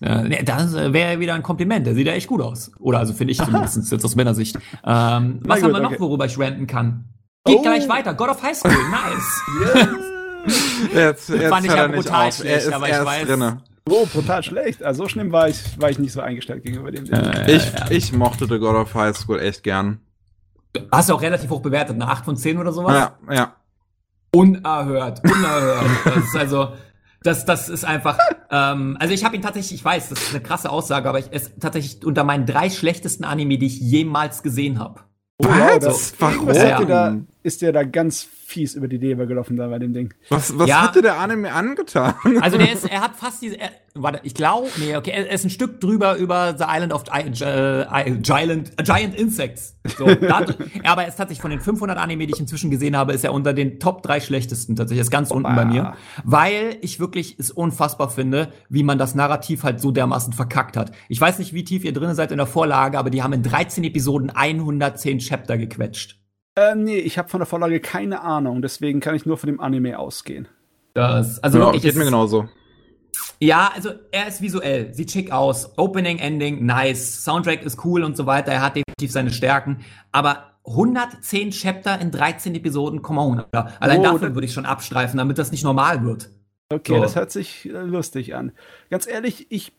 Äh, 0.00 0.42
das 0.44 0.74
wäre 0.74 1.20
wieder 1.20 1.34
ein 1.34 1.42
Kompliment. 1.42 1.86
Der 1.86 1.94
sieht 1.94 2.06
ja 2.06 2.14
echt 2.14 2.28
gut 2.28 2.40
aus. 2.40 2.70
Oder 2.78 2.98
also 2.98 3.12
finde 3.12 3.32
ich 3.32 3.38
zumindest 3.38 3.76
jetzt 3.92 4.04
aus 4.04 4.16
Männersicht. 4.16 4.56
Ähm, 4.84 5.40
was 5.42 5.56
gut, 5.56 5.64
haben 5.64 5.72
wir 5.72 5.80
noch, 5.80 5.90
okay. 5.90 6.00
worüber 6.00 6.24
ich 6.24 6.38
ranten 6.38 6.66
kann? 6.66 7.04
Geht 7.44 7.58
oh. 7.58 7.62
gleich 7.62 7.88
weiter. 7.88 8.14
God 8.14 8.30
of 8.30 8.42
High 8.42 8.56
School, 8.56 8.72
nice. 8.72 9.42
Yeah. 10.94 11.08
jetzt, 11.08 11.28
jetzt 11.28 11.48
Fand 11.48 11.66
ich 11.66 11.72
ja 11.72 11.88
brutal 11.88 12.32
schlecht, 12.32 12.72
aber 12.72 12.88
ich 12.88 13.04
weiß. 13.04 13.26
Drinne. 13.26 13.62
Oh, 13.88 14.06
brutal 14.06 14.42
schlecht. 14.42 14.82
Also 14.82 15.04
so 15.04 15.08
schlimm 15.08 15.30
war 15.30 15.48
ich, 15.48 15.80
war 15.80 15.90
ich 15.90 15.98
nicht 15.98 16.12
so 16.12 16.20
eingestellt 16.20 16.64
gegenüber 16.64 16.90
dem. 16.90 17.10
Äh, 17.12 17.52
ich, 17.52 17.72
ja. 17.72 17.90
ich 17.90 18.12
mochte 18.12 18.46
The 18.46 18.58
God 18.58 18.74
of 18.74 18.94
High 18.94 19.16
School 19.16 19.40
echt 19.40 19.62
gern. 19.62 20.00
Hast 20.90 21.08
du 21.08 21.14
auch 21.14 21.22
relativ 21.22 21.50
hoch 21.50 21.60
bewertet, 21.60 21.94
eine 21.94 22.08
8 22.08 22.24
von 22.24 22.36
10 22.36 22.58
oder 22.58 22.72
sowas? 22.72 23.10
Ja, 23.28 23.34
ja. 23.34 23.56
Unerhört, 24.34 25.22
unerhört. 25.24 25.86
das 26.04 26.16
ist 26.16 26.36
also, 26.36 26.72
das, 27.22 27.44
das 27.44 27.68
ist 27.68 27.84
einfach, 27.84 28.18
ähm, 28.50 28.96
also 29.00 29.14
ich 29.14 29.24
habe 29.24 29.36
ihn 29.36 29.42
tatsächlich, 29.42 29.80
ich 29.80 29.84
weiß, 29.84 30.10
das 30.10 30.20
ist 30.20 30.30
eine 30.34 30.42
krasse 30.42 30.68
Aussage, 30.68 31.08
aber 31.08 31.18
ich 31.18 31.32
ist 31.32 31.52
tatsächlich 31.60 32.04
unter 32.04 32.24
meinen 32.24 32.44
drei 32.44 32.68
schlechtesten 32.68 33.24
Anime, 33.24 33.56
die 33.56 33.66
ich 33.66 33.80
jemals 33.80 34.42
gesehen 34.42 34.78
habe. 34.78 35.00
Oh, 35.38 35.46
Was? 35.46 36.14
Warum? 36.18 36.52
Ja 36.52 37.16
ist 37.46 37.62
der 37.62 37.70
da 37.70 37.84
ganz 37.84 38.24
fies 38.24 38.74
über 38.74 38.88
die 38.88 38.96
Leber 38.96 39.26
gelaufen 39.26 39.56
da 39.56 39.68
bei 39.68 39.78
dem 39.78 39.92
Ding. 39.92 40.12
Was, 40.30 40.58
was 40.58 40.68
ja. 40.68 40.82
hatte 40.82 41.00
der 41.00 41.20
Anime 41.20 41.52
angetan? 41.52 42.14
Also 42.40 42.58
der 42.58 42.72
ist, 42.72 42.90
er 42.90 43.00
hat 43.00 43.14
fast 43.14 43.40
diese, 43.40 43.60
er, 43.60 43.70
warte, 43.94 44.18
ich 44.24 44.34
glaube, 44.34 44.68
nee, 44.78 44.96
okay, 44.96 45.12
er 45.12 45.30
ist 45.30 45.44
ein 45.44 45.50
Stück 45.50 45.80
drüber 45.80 46.16
über 46.16 46.56
The 46.58 46.64
Island 46.66 46.92
of 46.92 47.04
I, 47.06 47.28
äh, 47.44 48.10
Giant, 48.20 48.70
uh, 48.70 48.82
Giant 48.82 49.14
Insects. 49.14 49.76
So, 49.96 50.06
da, 50.06 50.44
aber 50.84 51.02
er 51.02 51.08
ist 51.08 51.16
tatsächlich 51.16 51.40
von 51.40 51.52
den 51.52 51.60
500 51.60 51.96
Anime, 51.96 52.26
die 52.26 52.32
ich 52.34 52.40
inzwischen 52.40 52.68
gesehen 52.68 52.96
habe, 52.96 53.12
ist 53.12 53.22
er 53.22 53.32
unter 53.32 53.54
den 53.54 53.78
Top 53.78 54.02
drei 54.02 54.18
schlechtesten 54.18 54.74
tatsächlich, 54.74 55.02
ist 55.02 55.12
ganz 55.12 55.30
Opa. 55.30 55.36
unten 55.36 55.54
bei 55.54 55.64
mir, 55.64 55.94
weil 56.24 56.78
ich 56.80 56.98
wirklich 56.98 57.36
es 57.38 57.52
unfassbar 57.52 58.10
finde, 58.10 58.52
wie 58.68 58.82
man 58.82 58.98
das 58.98 59.14
Narrativ 59.14 59.62
halt 59.62 59.80
so 59.80 59.92
dermaßen 59.92 60.32
verkackt 60.32 60.76
hat. 60.76 60.90
Ich 61.08 61.20
weiß 61.20 61.38
nicht, 61.38 61.52
wie 61.52 61.62
tief 61.62 61.84
ihr 61.84 61.92
drin 61.92 62.12
seid 62.16 62.32
in 62.32 62.38
der 62.38 62.46
Vorlage, 62.46 62.98
aber 62.98 63.10
die 63.10 63.22
haben 63.22 63.32
in 63.32 63.44
13 63.44 63.84
Episoden 63.84 64.30
110 64.30 65.18
Chapter 65.18 65.58
gequetscht. 65.58 66.25
Äh, 66.56 66.74
nee, 66.74 66.98
ich 66.98 67.18
habe 67.18 67.28
von 67.28 67.40
der 67.40 67.46
Vorlage 67.46 67.80
keine 67.80 68.22
Ahnung, 68.22 68.62
deswegen 68.62 69.00
kann 69.00 69.14
ich 69.14 69.26
nur 69.26 69.36
von 69.36 69.48
dem 69.48 69.60
Anime 69.60 69.98
ausgehen. 69.98 70.48
Das, 70.94 71.42
also 71.42 71.58
ja, 71.58 71.72
geht 71.72 71.94
mir 71.94 72.06
genauso. 72.06 72.48
Ja, 73.38 73.70
also 73.74 73.90
er 74.12 74.28
ist 74.28 74.40
visuell, 74.40 74.94
sieht 74.94 75.10
schick 75.10 75.30
aus, 75.30 75.76
Opening, 75.76 76.18
Ending, 76.18 76.64
nice, 76.64 77.24
Soundtrack 77.24 77.62
ist 77.62 77.84
cool 77.84 78.02
und 78.02 78.16
so 78.16 78.24
weiter, 78.24 78.52
er 78.52 78.62
hat 78.62 78.76
definitiv 78.76 79.12
seine 79.12 79.30
Stärken, 79.30 79.84
aber 80.12 80.52
110 80.64 81.50
Chapter 81.50 82.00
in 82.00 82.10
13 82.10 82.54
Episoden, 82.54 83.02
komm 83.02 83.16
mal 83.16 83.46
Allein 83.78 84.00
oh, 84.00 84.04
dafür 84.04 84.34
würde 84.34 84.46
ich 84.46 84.52
schon 84.52 84.66
abstreifen, 84.66 85.18
damit 85.18 85.38
das 85.38 85.52
nicht 85.52 85.64
normal 85.64 86.04
wird. 86.04 86.30
Okay, 86.72 86.96
so. 86.96 87.02
das 87.02 87.14
hört 87.14 87.30
sich 87.30 87.66
äh, 87.66 87.82
lustig 87.82 88.34
an. 88.34 88.52
Ganz 88.90 89.06
ehrlich, 89.06 89.46
ich 89.50 89.72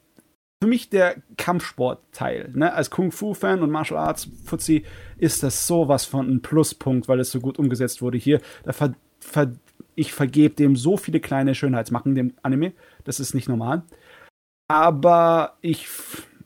für 0.62 0.68
mich 0.68 0.90
der 0.90 1.18
Kampfsportteil. 1.38 2.52
Ne? 2.54 2.74
Als 2.74 2.90
Kung-Fu-Fan 2.90 3.62
und 3.62 3.70
Martial 3.70 4.00
Arts 4.00 4.30
Fuzzi 4.46 4.84
ist 5.18 5.44
das 5.44 5.68
sowas 5.68 6.06
von 6.06 6.28
ein 6.30 6.42
Pluspunkt, 6.42 7.08
weil 7.08 7.20
es 7.20 7.32
so 7.32 7.40
gut 7.40 7.60
umgesetzt 7.60 8.02
wurde 8.02 8.18
hier. 8.18 8.42
Da 8.64 8.74
ver, 8.74 8.96
ver 9.20 9.54
ich 9.96 10.14
vergebe 10.14 10.56
dem 10.56 10.76
so 10.76 10.98
viele 10.98 11.20
kleine 11.20 11.56
Schönheitsmacken, 11.56 12.16
dem 12.16 12.34
Anime. 12.44 12.74
Das 13.04 13.20
ist 13.20 13.34
nicht 13.34 13.50
normal. 13.50 13.84
Aber 14.68 15.58
ich, 15.62 15.88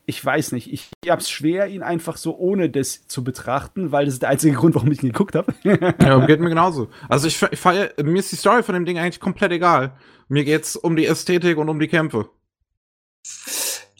ich 0.05 0.23
weiß 0.23 0.53
nicht. 0.53 0.71
Ich, 0.71 0.89
ich 1.03 1.09
habe 1.09 1.21
es 1.21 1.29
schwer, 1.29 1.67
ihn 1.67 1.83
einfach 1.83 2.17
so 2.17 2.37
ohne 2.37 2.69
das 2.69 3.07
zu 3.07 3.23
betrachten, 3.23 3.91
weil 3.91 4.05
das 4.05 4.15
ist 4.15 4.21
der 4.21 4.29
einzige 4.29 4.55
Grund, 4.55 4.75
warum 4.75 4.91
ich 4.91 5.03
ihn 5.03 5.11
geguckt 5.11 5.35
habe. 5.35 5.53
ja, 5.63 6.25
geht 6.25 6.39
mir 6.41 6.49
genauso. 6.49 6.89
Also 7.09 7.27
ich, 7.27 7.41
ich 7.41 7.63
mir 7.63 8.19
ist 8.19 8.31
die 8.31 8.37
Story 8.37 8.63
von 8.63 8.73
dem 8.73 8.85
Ding 8.85 8.97
eigentlich 8.97 9.19
komplett 9.19 9.51
egal. 9.51 9.93
Mir 10.27 10.45
geht's 10.45 10.75
um 10.75 10.95
die 10.95 11.05
Ästhetik 11.05 11.57
und 11.57 11.67
um 11.67 11.79
die 11.79 11.87
Kämpfe. 11.87 12.29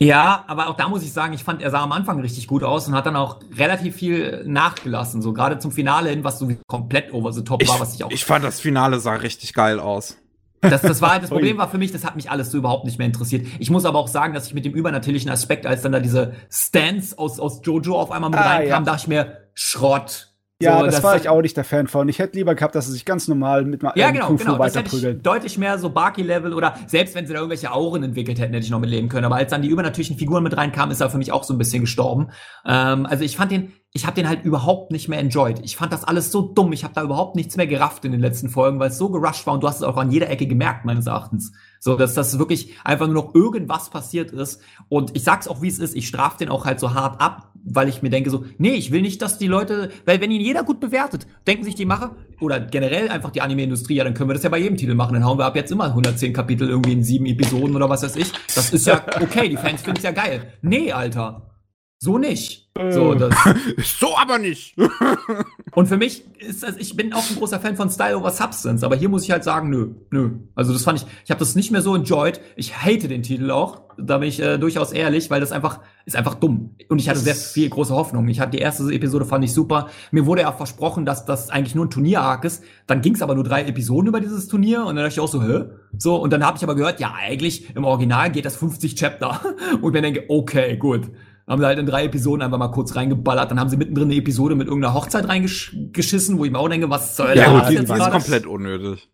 Ja, 0.02 0.46
aber 0.48 0.68
auch 0.68 0.76
da 0.76 0.90
muss 0.90 1.04
ich 1.04 1.14
sagen, 1.14 1.34
ich 1.34 1.44
fand, 1.44 1.62
er 1.62 1.70
sah 1.70 1.84
am 1.84 1.92
Anfang 1.92 2.20
richtig 2.22 2.48
gut 2.48 2.64
aus 2.64 2.88
und 2.88 2.96
hat 2.96 3.06
dann 3.06 3.16
auch 3.16 3.40
relativ 3.56 3.96
viel 3.96 4.44
nachgelassen. 4.48 5.22
So 5.22 5.32
gerade 5.32 5.60
zum 5.60 5.72
Finale 5.72 6.10
hin, 6.10 6.24
was 6.24 6.40
so 6.40 6.52
komplett 6.66 7.14
over 7.14 7.32
the 7.32 7.44
top 7.44 7.62
ich, 7.62 7.70
war, 7.70 7.80
was 7.80 7.94
ich 7.94 8.04
auch. 8.04 8.10
Ich 8.10 8.26
fand 8.26 8.44
das 8.44 8.60
Finale 8.60 9.00
sah 9.00 9.14
richtig 9.14 9.54
geil 9.54 9.80
aus. 9.80 10.18
Das, 10.62 10.82
das 10.82 11.02
war 11.02 11.12
halt 11.12 11.22
das 11.22 11.30
Problem 11.32 11.60
war 11.60 11.70
für 11.70 11.78
mich, 11.78 11.92
das 11.92 12.04
hat 12.04 12.16
mich 12.16 12.32
alles 12.32 12.50
so 12.50 12.58
überhaupt 12.58 12.86
nicht 12.86 12.98
mehr 12.98 13.06
interessiert. 13.06 13.46
Ich 13.60 13.70
muss 13.70 13.86
aber 13.86 14.00
auch 14.00 14.08
sagen, 14.08 14.34
dass 14.34 14.48
ich 14.48 14.56
mit 14.56 14.66
dem 14.66 14.74
übernatürlichen 14.74 15.30
Aspekt, 15.30 15.68
als 15.68 15.84
dann 15.84 15.92
da 15.92 16.00
diese 16.00 16.34
Stance 16.50 17.20
aus, 17.20 17.40
aus 17.40 17.62
Jojo 17.64 18.00
auf 18.00 18.10
einmal 18.12 18.32
mit 18.32 18.40
ah, 18.40 18.56
reinkam, 18.56 18.84
ja. 18.84 18.92
dachte 18.92 19.02
ich 19.02 19.08
mir, 19.08 19.38
Schrott. 19.54 20.31
Ja, 20.62 20.80
so, 20.80 20.86
das, 20.86 21.04
war 21.04 21.16
ich 21.16 21.30
auch 21.30 21.42
nicht 21.42 21.58
der 21.58 21.64
Fan 21.64 21.88
von. 21.88 22.08
Ich 22.10 22.20
hätte 22.20 22.38
lieber 22.38 22.56
gehabt, 22.56 22.76
dass 22.76 22.88
sie 22.88 22.94
sich 22.94 23.06
ganz 23.06 23.28
normal 23.28 23.66
mit 23.66 23.84
ja, 23.84 23.92
ähm, 23.96 24.14
genau, 24.14 24.28
Kung 24.28 24.38
Fu 24.38 24.46
genau. 24.46 24.60
weiterprügeln. 24.60 25.22
Deutlich 25.22 25.58
mehr 25.58 25.78
so 25.78 25.90
Baki-Level 25.90 26.54
oder 26.54 26.76
selbst 26.88 27.16
wenn 27.16 27.26
sie 27.26 27.34
da 27.34 27.40
irgendwelche 27.40 27.72
Auren 27.72 28.04
entwickelt 28.04 28.40
hätten, 28.40 28.54
hätte 28.54 28.66
ich 28.66 28.72
noch 28.72 28.80
mitleben 28.80 29.10
können. 29.10 29.26
Aber 29.26 29.36
als 29.36 29.52
dann 29.52 29.62
die 29.62 29.70
übernatürlichen 29.70 30.18
Figuren 30.18 30.44
mit 30.44 30.56
reinkamen, 30.56 30.92
ist 30.92 31.02
er 31.02 31.10
für 31.10 31.18
mich 31.18 31.32
auch 31.32 31.44
so 31.44 31.54
ein 31.54 31.58
bisschen 31.58 31.82
gestorben. 31.82 32.30
Ähm, 32.66 33.06
also 33.06 33.24
ich 33.24 33.36
fand 33.36 33.52
den, 33.52 33.74
ich 33.94 34.06
habe 34.06 34.16
den 34.16 34.28
halt 34.30 34.46
überhaupt 34.46 34.92
nicht 34.92 35.10
mehr 35.10 35.20
enjoyed. 35.20 35.60
Ich 35.64 35.76
fand 35.76 35.92
das 35.92 36.04
alles 36.04 36.32
so 36.32 36.42
dumm. 36.42 36.72
Ich 36.74 36.84
habe 36.84 36.94
da 36.94 37.04
überhaupt 37.04 37.36
nichts 37.36 37.58
mehr 37.58 37.68
gerafft 37.68 38.06
in 38.06 38.12
den 38.12 38.22
letzten 38.22 38.50
Folgen, 38.50 38.80
weil 38.80 38.90
es 38.90 38.98
so 38.98 39.10
gerusht 39.10 39.48
war 39.48 39.54
und 39.54 39.64
du 39.64 39.68
hast 39.68 39.78
es 39.78 39.84
auch 39.84 39.98
an 39.98 40.12
jeder 40.12 40.30
Ecke 40.30 40.48
gemerkt, 40.48 40.86
meines 40.86 41.08
Erachtens. 41.08 41.52
So, 41.84 41.96
dass 41.96 42.14
das 42.14 42.38
wirklich 42.38 42.76
einfach 42.84 43.08
nur 43.08 43.16
noch 43.16 43.34
irgendwas 43.34 43.90
passiert 43.90 44.30
ist. 44.30 44.62
Und 44.88 45.16
ich 45.16 45.24
sag's 45.24 45.48
auch, 45.48 45.64
wie 45.64 45.68
es 45.68 45.80
ist, 45.80 45.96
ich 45.96 46.08
straf 46.08 46.38
den 46.38 46.50
auch 46.50 46.64
halt 46.66 46.80
so 46.80 46.94
hart 46.94 47.20
ab, 47.20 47.52
weil 47.64 47.90
ich 47.90 48.04
mir 48.04 48.12
denke 48.12 48.30
so, 48.30 48.46
nee, 48.60 48.74
ich 48.74 48.92
will 48.92 49.02
nicht, 49.02 49.20
dass 49.24 49.40
die 49.40 49.48
Leute, 49.48 49.90
weil 50.06 50.22
wenn 50.22 50.30
ihn 50.30 50.42
jeder 50.42 50.64
gut 50.64 50.80
bewertet, 50.80 51.26
denken 51.48 51.64
sich 51.64 51.74
die 51.74 51.86
Macher, 51.86 52.16
oder 52.40 52.60
generell 52.60 53.10
einfach 53.10 53.32
die 53.32 53.42
Anime-Industrie, 53.42 53.96
ja, 53.96 54.04
dann 54.04 54.14
können 54.14 54.30
wir 54.30 54.36
das 54.36 54.44
ja 54.44 54.50
bei 54.50 54.60
jedem 54.60 54.78
Titel 54.78 54.94
machen. 54.94 55.16
Dann 55.16 55.26
hauen 55.26 55.40
wir 55.40 55.46
ab 55.46 55.56
jetzt 55.56 55.72
immer 55.72 55.86
110 55.86 56.34
Kapitel 56.34 56.70
irgendwie 56.70 56.94
in 56.94 57.04
sieben 57.04 57.26
Episoden 57.26 57.76
oder 57.76 57.90
was 57.90 58.04
weiß 58.04 58.16
ich. 58.16 58.32
Das 58.54 58.72
ist 58.72 58.86
ja 58.86 59.04
okay, 59.20 59.50
die 59.50 59.58
Fans 59.58 59.82
finden's 59.82 60.04
ja 60.04 60.12
geil. 60.12 60.54
Nee, 60.62 60.92
Alter. 60.92 61.50
So 61.98 62.20
nicht. 62.20 62.61
So, 62.90 63.14
äh. 63.14 63.18
das 63.18 63.36
so 64.00 64.18
aber 64.18 64.38
nicht. 64.38 64.76
und 65.76 65.88
für 65.88 65.98
mich 65.98 66.24
ist 66.40 66.64
das, 66.64 66.78
ich 66.78 66.96
bin 66.96 67.14
auch 67.14 67.30
ein 67.30 67.36
großer 67.36 67.60
Fan 67.60 67.76
von 67.76 67.90
Style 67.90 68.18
over 68.18 68.32
Substance, 68.32 68.84
aber 68.84 68.96
hier 68.96 69.10
muss 69.10 69.24
ich 69.24 69.32
halt 69.32 69.44
sagen, 69.44 69.70
nö, 69.70 69.90
nö. 70.10 70.32
Also 70.56 70.72
das 70.72 70.84
fand 70.84 71.02
ich, 71.02 71.08
ich 71.26 71.32
habe 71.32 71.40
das 71.40 71.56
nicht 71.56 71.72
mehr 71.72 71.82
so 71.82 71.94
enjoyed. 71.96 72.40
Ich 72.56 72.82
hate 72.82 73.10
den 73.10 73.24
Titel 73.24 73.52
auch, 73.52 73.82
da 73.98 74.20
bin 74.20 74.30
ich 74.30 74.42
äh, 74.42 74.58
durchaus 74.58 74.94
ehrlich, 74.94 75.30
weil 75.30 75.42
das 75.42 75.52
einfach 75.52 75.82
ist 76.06 76.16
einfach 76.16 76.36
dumm. 76.36 76.76
Und 76.88 77.00
ich 77.00 77.10
hatte 77.10 77.20
sehr 77.20 77.36
viel 77.36 77.70
große 77.70 77.94
Hoffnung. 77.94 78.28
Ich 78.30 78.40
hatte 78.40 78.52
die 78.52 78.60
erste 78.60 78.92
Episode 78.92 79.26
fand 79.26 79.44
ich 79.44 79.54
super. 79.54 79.90
Mir 80.12 80.26
wurde 80.26 80.42
ja 80.42 80.52
versprochen, 80.54 81.06
dass 81.06 81.26
das 81.26 81.50
eigentlich 81.50 81.76
nur 81.76 81.86
ein 81.86 81.90
Turnier-Arc 81.92 82.46
ist. 82.46 82.64
Dann 82.88 83.02
ging 83.02 83.14
es 83.14 83.22
aber 83.22 83.36
nur 83.36 83.44
drei 83.44 83.64
Episoden 83.66 84.08
über 84.08 84.22
dieses 84.22 84.48
Turnier 84.48 84.82
und 84.82 84.96
dann 84.96 85.04
dachte 85.04 85.14
ich 85.14 85.20
auch 85.20 85.28
so, 85.28 85.44
hä? 85.44 85.66
So 85.98 86.16
und 86.16 86.32
dann 86.32 86.46
habe 86.46 86.58
ich 86.58 86.64
aber 86.64 86.76
gehört, 86.76 87.02
ja 87.02 87.14
eigentlich 87.14 87.76
im 87.76 87.84
Original 87.84 88.32
geht 88.32 88.46
das 88.46 88.56
50 88.56 88.96
Chapter 88.96 89.42
und 89.82 89.92
mir 89.92 90.02
denke, 90.02 90.24
okay, 90.30 90.78
gut 90.78 91.12
haben 91.48 91.62
sie 91.62 91.66
halt 91.66 91.80
in 91.80 91.86
drei 91.86 92.06
Episoden 92.06 92.42
einfach 92.42 92.58
mal 92.58 92.70
kurz 92.70 92.96
reingeballert. 92.96 93.52
Dann 93.52 93.60
haben 93.60 93.70
sie 93.70 93.78
mittendrin 93.78 94.06
eine 94.06 94.16
Episode 94.16 94.56
mit 94.56 94.68
irgendeiner 94.68 94.94
Hochzeit 94.94 95.28
reingeschissen, 95.28 96.38
wo 96.38 96.46
ich 96.46 96.52
mir 96.52 96.60
auch 96.60 96.70
denke, 96.70 96.90
was 96.90 97.16
soll 97.16 97.30
ja, 97.30 97.60
das? 97.60 97.74
Ja, 97.74 97.82
das 97.82 98.00
ist 98.00 98.12
komplett 98.12 98.46
unnötig. 98.46 99.10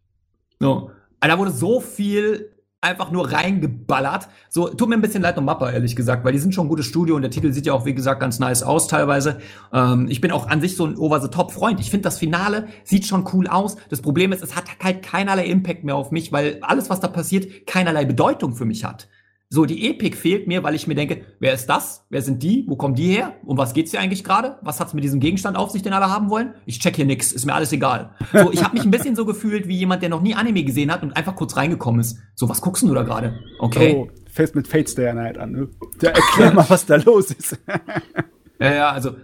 So. 0.59 0.91
Da 1.19 1.37
wurde 1.37 1.51
so 1.51 1.81
viel 1.81 2.57
einfach 2.79 3.11
nur 3.11 3.31
reingeballert. 3.31 4.27
So, 4.49 4.69
tut 4.69 4.87
mir 4.89 4.95
ein 4.95 5.01
bisschen 5.01 5.23
leid 5.23 5.37
um 5.37 5.45
Mappa, 5.45 5.71
ehrlich 5.71 5.95
gesagt, 5.95 6.23
weil 6.23 6.31
die 6.31 6.39
sind 6.39 6.53
schon 6.53 6.67
ein 6.67 6.69
gutes 6.69 6.85
Studio 6.85 7.15
und 7.15 7.23
der 7.23 7.31
Titel 7.31 7.51
sieht 7.51 7.65
ja 7.65 7.73
auch, 7.73 7.85
wie 7.85 7.95
gesagt, 7.95 8.19
ganz 8.19 8.39
nice 8.39 8.63
aus 8.63 8.87
teilweise. 8.87 9.39
Ähm, 9.73 10.07
ich 10.09 10.21
bin 10.21 10.31
auch 10.31 10.47
an 10.47 10.61
sich 10.61 10.75
so 10.75 10.85
ein 10.85 10.95
Over-the-Top-Freund. 10.95 11.79
Ich 11.79 11.89
finde, 11.89 12.03
das 12.03 12.19
Finale 12.19 12.67
sieht 12.83 13.05
schon 13.05 13.27
cool 13.33 13.47
aus. 13.47 13.77
Das 13.89 14.01
Problem 14.01 14.31
ist, 14.31 14.43
es 14.43 14.55
hat 14.55 14.65
halt 14.83 15.01
keinerlei 15.01 15.45
Impact 15.47 15.83
mehr 15.83 15.95
auf 15.95 16.11
mich, 16.11 16.31
weil 16.31 16.59
alles, 16.61 16.89
was 16.89 16.99
da 16.99 17.07
passiert, 17.07 17.65
keinerlei 17.65 18.05
Bedeutung 18.05 18.55
für 18.55 18.65
mich 18.65 18.83
hat. 18.83 19.07
So, 19.49 19.65
die 19.65 19.89
Epik 19.89 20.17
fehlt 20.17 20.45
mir, 20.45 20.63
weil 20.63 20.75
ich 20.75 20.87
mir 20.87 20.95
denke, 20.95 21.21
wer 21.39 21.53
ist 21.53 21.67
das? 21.67 22.05
Wer 22.09 22.21
sind 22.21 22.43
die? 22.43 22.65
Wo 22.67 22.75
kommen 22.75 22.95
die 22.95 23.07
her? 23.07 23.35
Um 23.45 23.57
was 23.57 23.73
geht's 23.73 23.91
hier 23.91 24.01
eigentlich 24.01 24.25
gerade? 24.25 24.57
Was 24.61 24.81
hat's 24.81 24.93
mit 24.93 25.05
diesem 25.05 25.21
Gegenstand 25.21 25.55
auf 25.55 25.71
sich, 25.71 25.81
den 25.81 25.93
alle 25.93 26.09
haben 26.09 26.29
wollen? 26.29 26.53
Ich 26.65 26.79
check 26.79 26.97
hier 26.97 27.05
nix, 27.05 27.31
ist 27.31 27.45
mir 27.45 27.53
alles 27.53 27.71
egal. 27.71 28.11
So, 28.33 28.51
ich 28.51 28.61
habe 28.61 28.75
mich 28.75 28.83
ein 28.83 28.91
bisschen 28.91 29.15
so 29.15 29.25
gefühlt 29.25 29.69
wie 29.69 29.77
jemand, 29.77 30.01
der 30.01 30.09
noch 30.09 30.21
nie 30.21 30.35
Anime 30.35 30.63
gesehen 30.65 30.91
hat 30.91 31.01
und 31.01 31.15
einfach 31.15 31.37
kurz 31.37 31.55
reingekommen 31.55 32.01
ist. 32.01 32.19
So, 32.35 32.49
was 32.49 32.59
guckst 32.59 32.83
du 32.83 32.93
da 32.93 33.03
gerade? 33.03 33.39
Okay. 33.59 33.95
Oh, 33.95 34.09
fängst 34.29 34.53
mit 34.53 34.67
Fate 34.67 34.89
Stay 34.89 35.13
Night 35.13 35.37
an, 35.37 35.51
ne? 35.53 35.69
Ja, 36.01 36.09
erklär 36.13 36.53
mal, 36.53 36.65
was 36.67 36.85
da 36.85 36.97
los 36.97 37.31
ist. 37.31 37.57
ja, 38.59 38.73
ja, 38.73 38.89
also 38.91 39.15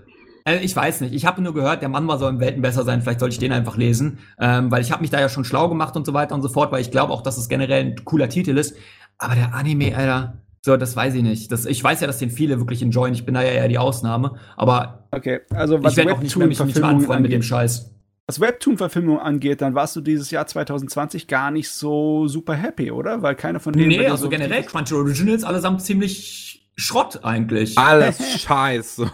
also 0.45 0.63
ich 0.63 0.75
weiß 0.75 1.01
nicht. 1.01 1.13
Ich 1.13 1.25
habe 1.25 1.41
nur 1.41 1.53
gehört, 1.53 1.81
der 1.81 1.89
Mann 1.89 2.07
war 2.07 2.17
so 2.17 2.27
im 2.27 2.39
Welten 2.39 2.61
besser 2.61 2.83
sein. 2.83 3.01
Vielleicht 3.01 3.21
sollte 3.21 3.33
ich 3.33 3.39
den 3.39 3.53
einfach 3.53 3.77
lesen, 3.77 4.19
ähm, 4.39 4.71
weil 4.71 4.81
ich 4.81 4.91
habe 4.91 5.01
mich 5.01 5.09
da 5.09 5.19
ja 5.19 5.29
schon 5.29 5.45
schlau 5.45 5.69
gemacht 5.69 5.95
und 5.95 6.05
so 6.05 6.13
weiter 6.13 6.35
und 6.35 6.41
so 6.41 6.49
fort, 6.49 6.71
weil 6.71 6.81
ich 6.81 6.91
glaube 6.91 7.13
auch, 7.13 7.21
dass 7.21 7.37
es 7.37 7.47
generell 7.47 7.85
ein 7.85 8.03
cooler 8.03 8.27
Titel 8.27 8.57
ist. 8.57 8.75
Aber 9.17 9.35
der 9.35 9.53
Anime, 9.53 9.95
Alter, 9.95 10.41
So, 10.61 10.77
das 10.77 10.95
weiß 10.95 11.15
ich 11.15 11.23
nicht. 11.23 11.51
Das, 11.51 11.65
ich 11.65 11.83
weiß 11.83 12.01
ja, 12.01 12.07
dass 12.07 12.19
den 12.19 12.29
viele 12.29 12.59
wirklich 12.59 12.81
enjoyen. 12.81 13.13
Ich 13.13 13.25
bin 13.25 13.33
da 13.33 13.41
ja 13.41 13.51
eher 13.51 13.67
die 13.67 13.77
Ausnahme. 13.77 14.35
Aber 14.55 15.07
okay, 15.11 15.41
also 15.49 15.83
was 15.83 15.93
ich 15.93 15.97
werde 15.97 16.13
auch 16.13 16.21
nicht 16.21 16.35
mehr 16.35 16.47
mich 16.47 16.63
nicht 16.63 16.81
anfreunden 16.81 17.23
mit 17.23 17.31
dem 17.31 17.43
Scheiß. 17.43 17.91
Was 18.25 18.39
Webtoon-Verfilmung 18.39 19.19
angeht, 19.19 19.61
dann 19.61 19.75
warst 19.75 19.95
du 19.97 20.01
dieses 20.01 20.31
Jahr 20.31 20.47
2020 20.47 21.27
gar 21.27 21.51
nicht 21.51 21.69
so 21.69 22.27
super 22.29 22.53
happy, 22.53 22.89
oder? 22.89 23.21
Weil 23.21 23.35
keiner 23.35 23.59
von 23.59 23.73
denen. 23.73 23.89
Nee, 23.89 24.07
also 24.07 24.23
so 24.23 24.29
generell 24.29 24.63
Crunchy 24.63 24.93
Originals 24.93 25.43
allesamt 25.43 25.81
ziemlich 25.81 26.69
Schrott 26.77 27.19
eigentlich. 27.23 27.77
Alles 27.77 28.41
scheiße. 28.41 29.11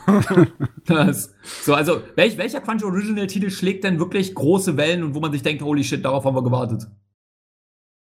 das, 0.85 1.33
so, 1.63 1.73
also, 1.73 2.01
welch, 2.15 2.37
welcher 2.37 2.61
Crunchy 2.61 2.85
Original-Titel 2.85 3.49
schlägt 3.49 3.83
denn 3.83 3.99
wirklich 3.99 4.35
große 4.35 4.77
Wellen 4.77 5.03
und 5.03 5.15
wo 5.15 5.19
man 5.19 5.31
sich 5.31 5.41
denkt, 5.41 5.63
holy 5.63 5.83
shit, 5.83 6.05
darauf 6.05 6.23
haben 6.25 6.35
wir 6.35 6.43
gewartet? 6.43 6.87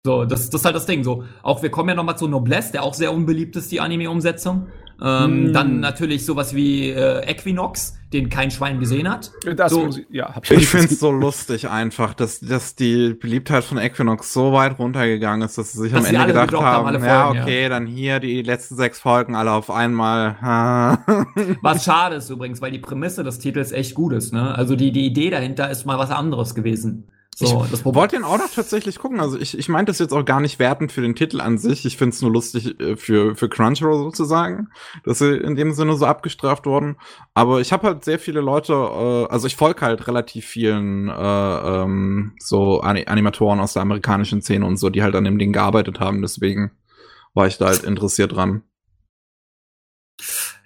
So, 0.09 0.25
das, 0.25 0.49
das 0.49 0.63
ist 0.63 0.65
halt 0.65 0.75
das 0.75 0.87
Ding. 0.87 1.05
So, 1.05 1.25
auch 1.43 1.63
wir 1.63 1.71
kommen 1.71 1.91
ja 1.91 1.95
nochmal 1.95 2.17
zu 2.17 2.29
Noblesse, 2.29 2.73
der 2.73 2.83
auch 2.83 2.95
sehr 2.95 3.13
unbeliebt 3.13 3.57
ist, 3.57 3.71
die 3.71 3.83
Anime-Umsetzung. 3.83 4.69
Ähm, 5.03 5.51
mm. 5.51 5.53
Dann 5.53 5.81
natürlich 5.81 6.25
sowas 6.25 6.55
wie 6.55 6.89
äh, 6.89 7.31
Equinox, 7.31 7.99
den 8.11 8.31
kein 8.31 8.51
Schwein 8.51 8.81
gesehen 8.81 9.07
hat. 9.07 9.33
Das 9.55 9.71
so, 9.71 9.87
ich, 9.89 10.07
ja, 10.09 10.35
hab 10.35 10.45
ich 10.45 10.63
ich 10.63 10.67
finde 10.67 10.87
es 10.87 10.99
so 10.99 11.11
lustig 11.11 11.69
einfach, 11.69 12.15
dass, 12.15 12.41
dass 12.41 12.75
die 12.75 13.13
Beliebtheit 13.13 13.65
von 13.65 13.77
Equinox 13.77 14.33
so 14.33 14.55
weit 14.55 14.79
runtergegangen 14.79 15.47
ist, 15.47 15.59
dass 15.59 15.73
sie 15.73 15.83
sich 15.83 15.93
dass 15.93 16.07
am 16.07 16.15
Ende 16.15 16.29
gedacht 16.29 16.55
haben, 16.55 16.87
haben 16.87 17.05
ja, 17.05 17.29
okay, 17.29 17.65
ja. 17.65 17.69
dann 17.69 17.85
hier 17.85 18.19
die 18.19 18.41
letzten 18.41 18.77
sechs 18.77 18.99
Folgen 18.99 19.37
alle 19.37 19.53
auf 19.53 19.71
einmal. 19.71 20.39
was 21.61 21.85
schade 21.85 22.17
ist 22.17 22.31
übrigens, 22.31 22.63
weil 22.63 22.73
die 22.73 22.79
Prämisse 22.79 23.25
des 23.25 23.41
Titels 23.41 23.73
echt 23.73 23.95
gut 23.95 24.15
ist. 24.15 24.33
Ne? 24.33 24.55
Also 24.55 24.75
die, 24.75 24.91
die 24.91 25.05
Idee 25.05 25.29
dahinter 25.29 25.71
ist 25.71 25.85
mal 25.85 25.99
was 25.99 26.11
anderes 26.11 26.55
gewesen. 26.55 27.09
So, 27.41 27.65
ich 27.73 27.85
wollte 27.85 28.17
den 28.17 28.25
auch 28.25 28.37
noch 28.37 28.51
tatsächlich 28.51 28.99
gucken. 28.99 29.21
Also 29.21 29.39
ich, 29.39 29.57
ich 29.57 29.69
meinte 29.69 29.91
das 29.91 30.01
jetzt 30.01 30.13
auch 30.13 30.25
gar 30.25 30.41
nicht 30.41 30.59
wertend 30.59 30.91
für 30.91 31.03
den 31.03 31.15
Titel 31.15 31.41
an 31.41 31.57
sich. 31.57 31.85
Ich 31.85 31.97
finde 31.97 32.13
es 32.13 32.21
nur 32.21 32.33
lustig 32.33 32.81
äh, 32.81 32.97
für, 32.97 33.37
für 33.37 33.49
Crunchyroll 33.49 33.99
sozusagen, 33.99 34.71
dass 35.05 35.21
sie 35.21 35.37
in 35.37 35.55
dem 35.55 35.73
Sinne 35.73 35.97
so 35.97 36.05
abgestraft 36.05 36.67
wurden. 36.67 36.97
Aber 37.35 37.61
ich 37.61 37.73
habe 37.73 37.87
halt 37.87 38.05
sehr 38.05 38.19
viele 38.19 38.41
Leute, 38.41 38.73
äh, 38.73 39.33
also 39.33 39.47
ich 39.47 39.55
folge 39.55 39.83
halt 39.83 40.09
relativ 40.09 40.47
vielen 40.47 41.09
äh, 41.09 41.13
ähm, 41.83 42.33
so 42.41 42.81
Animatoren 42.81 43.61
aus 43.61 43.75
der 43.75 43.83
amerikanischen 43.83 44.43
Szene 44.43 44.67
und 44.67 44.77
so, 44.77 44.91
die 44.91 45.05
halt 45.05 45.15
an 45.15 45.23
dem 45.23 45.39
Ding 45.39 45.53
gearbeitet 45.53 46.01
haben. 46.01 46.23
Deswegen 46.23 46.73
war 47.35 47.47
ich 47.47 47.57
da 47.57 47.67
halt 47.67 47.85
interessiert 47.85 48.35
dran. 48.35 48.65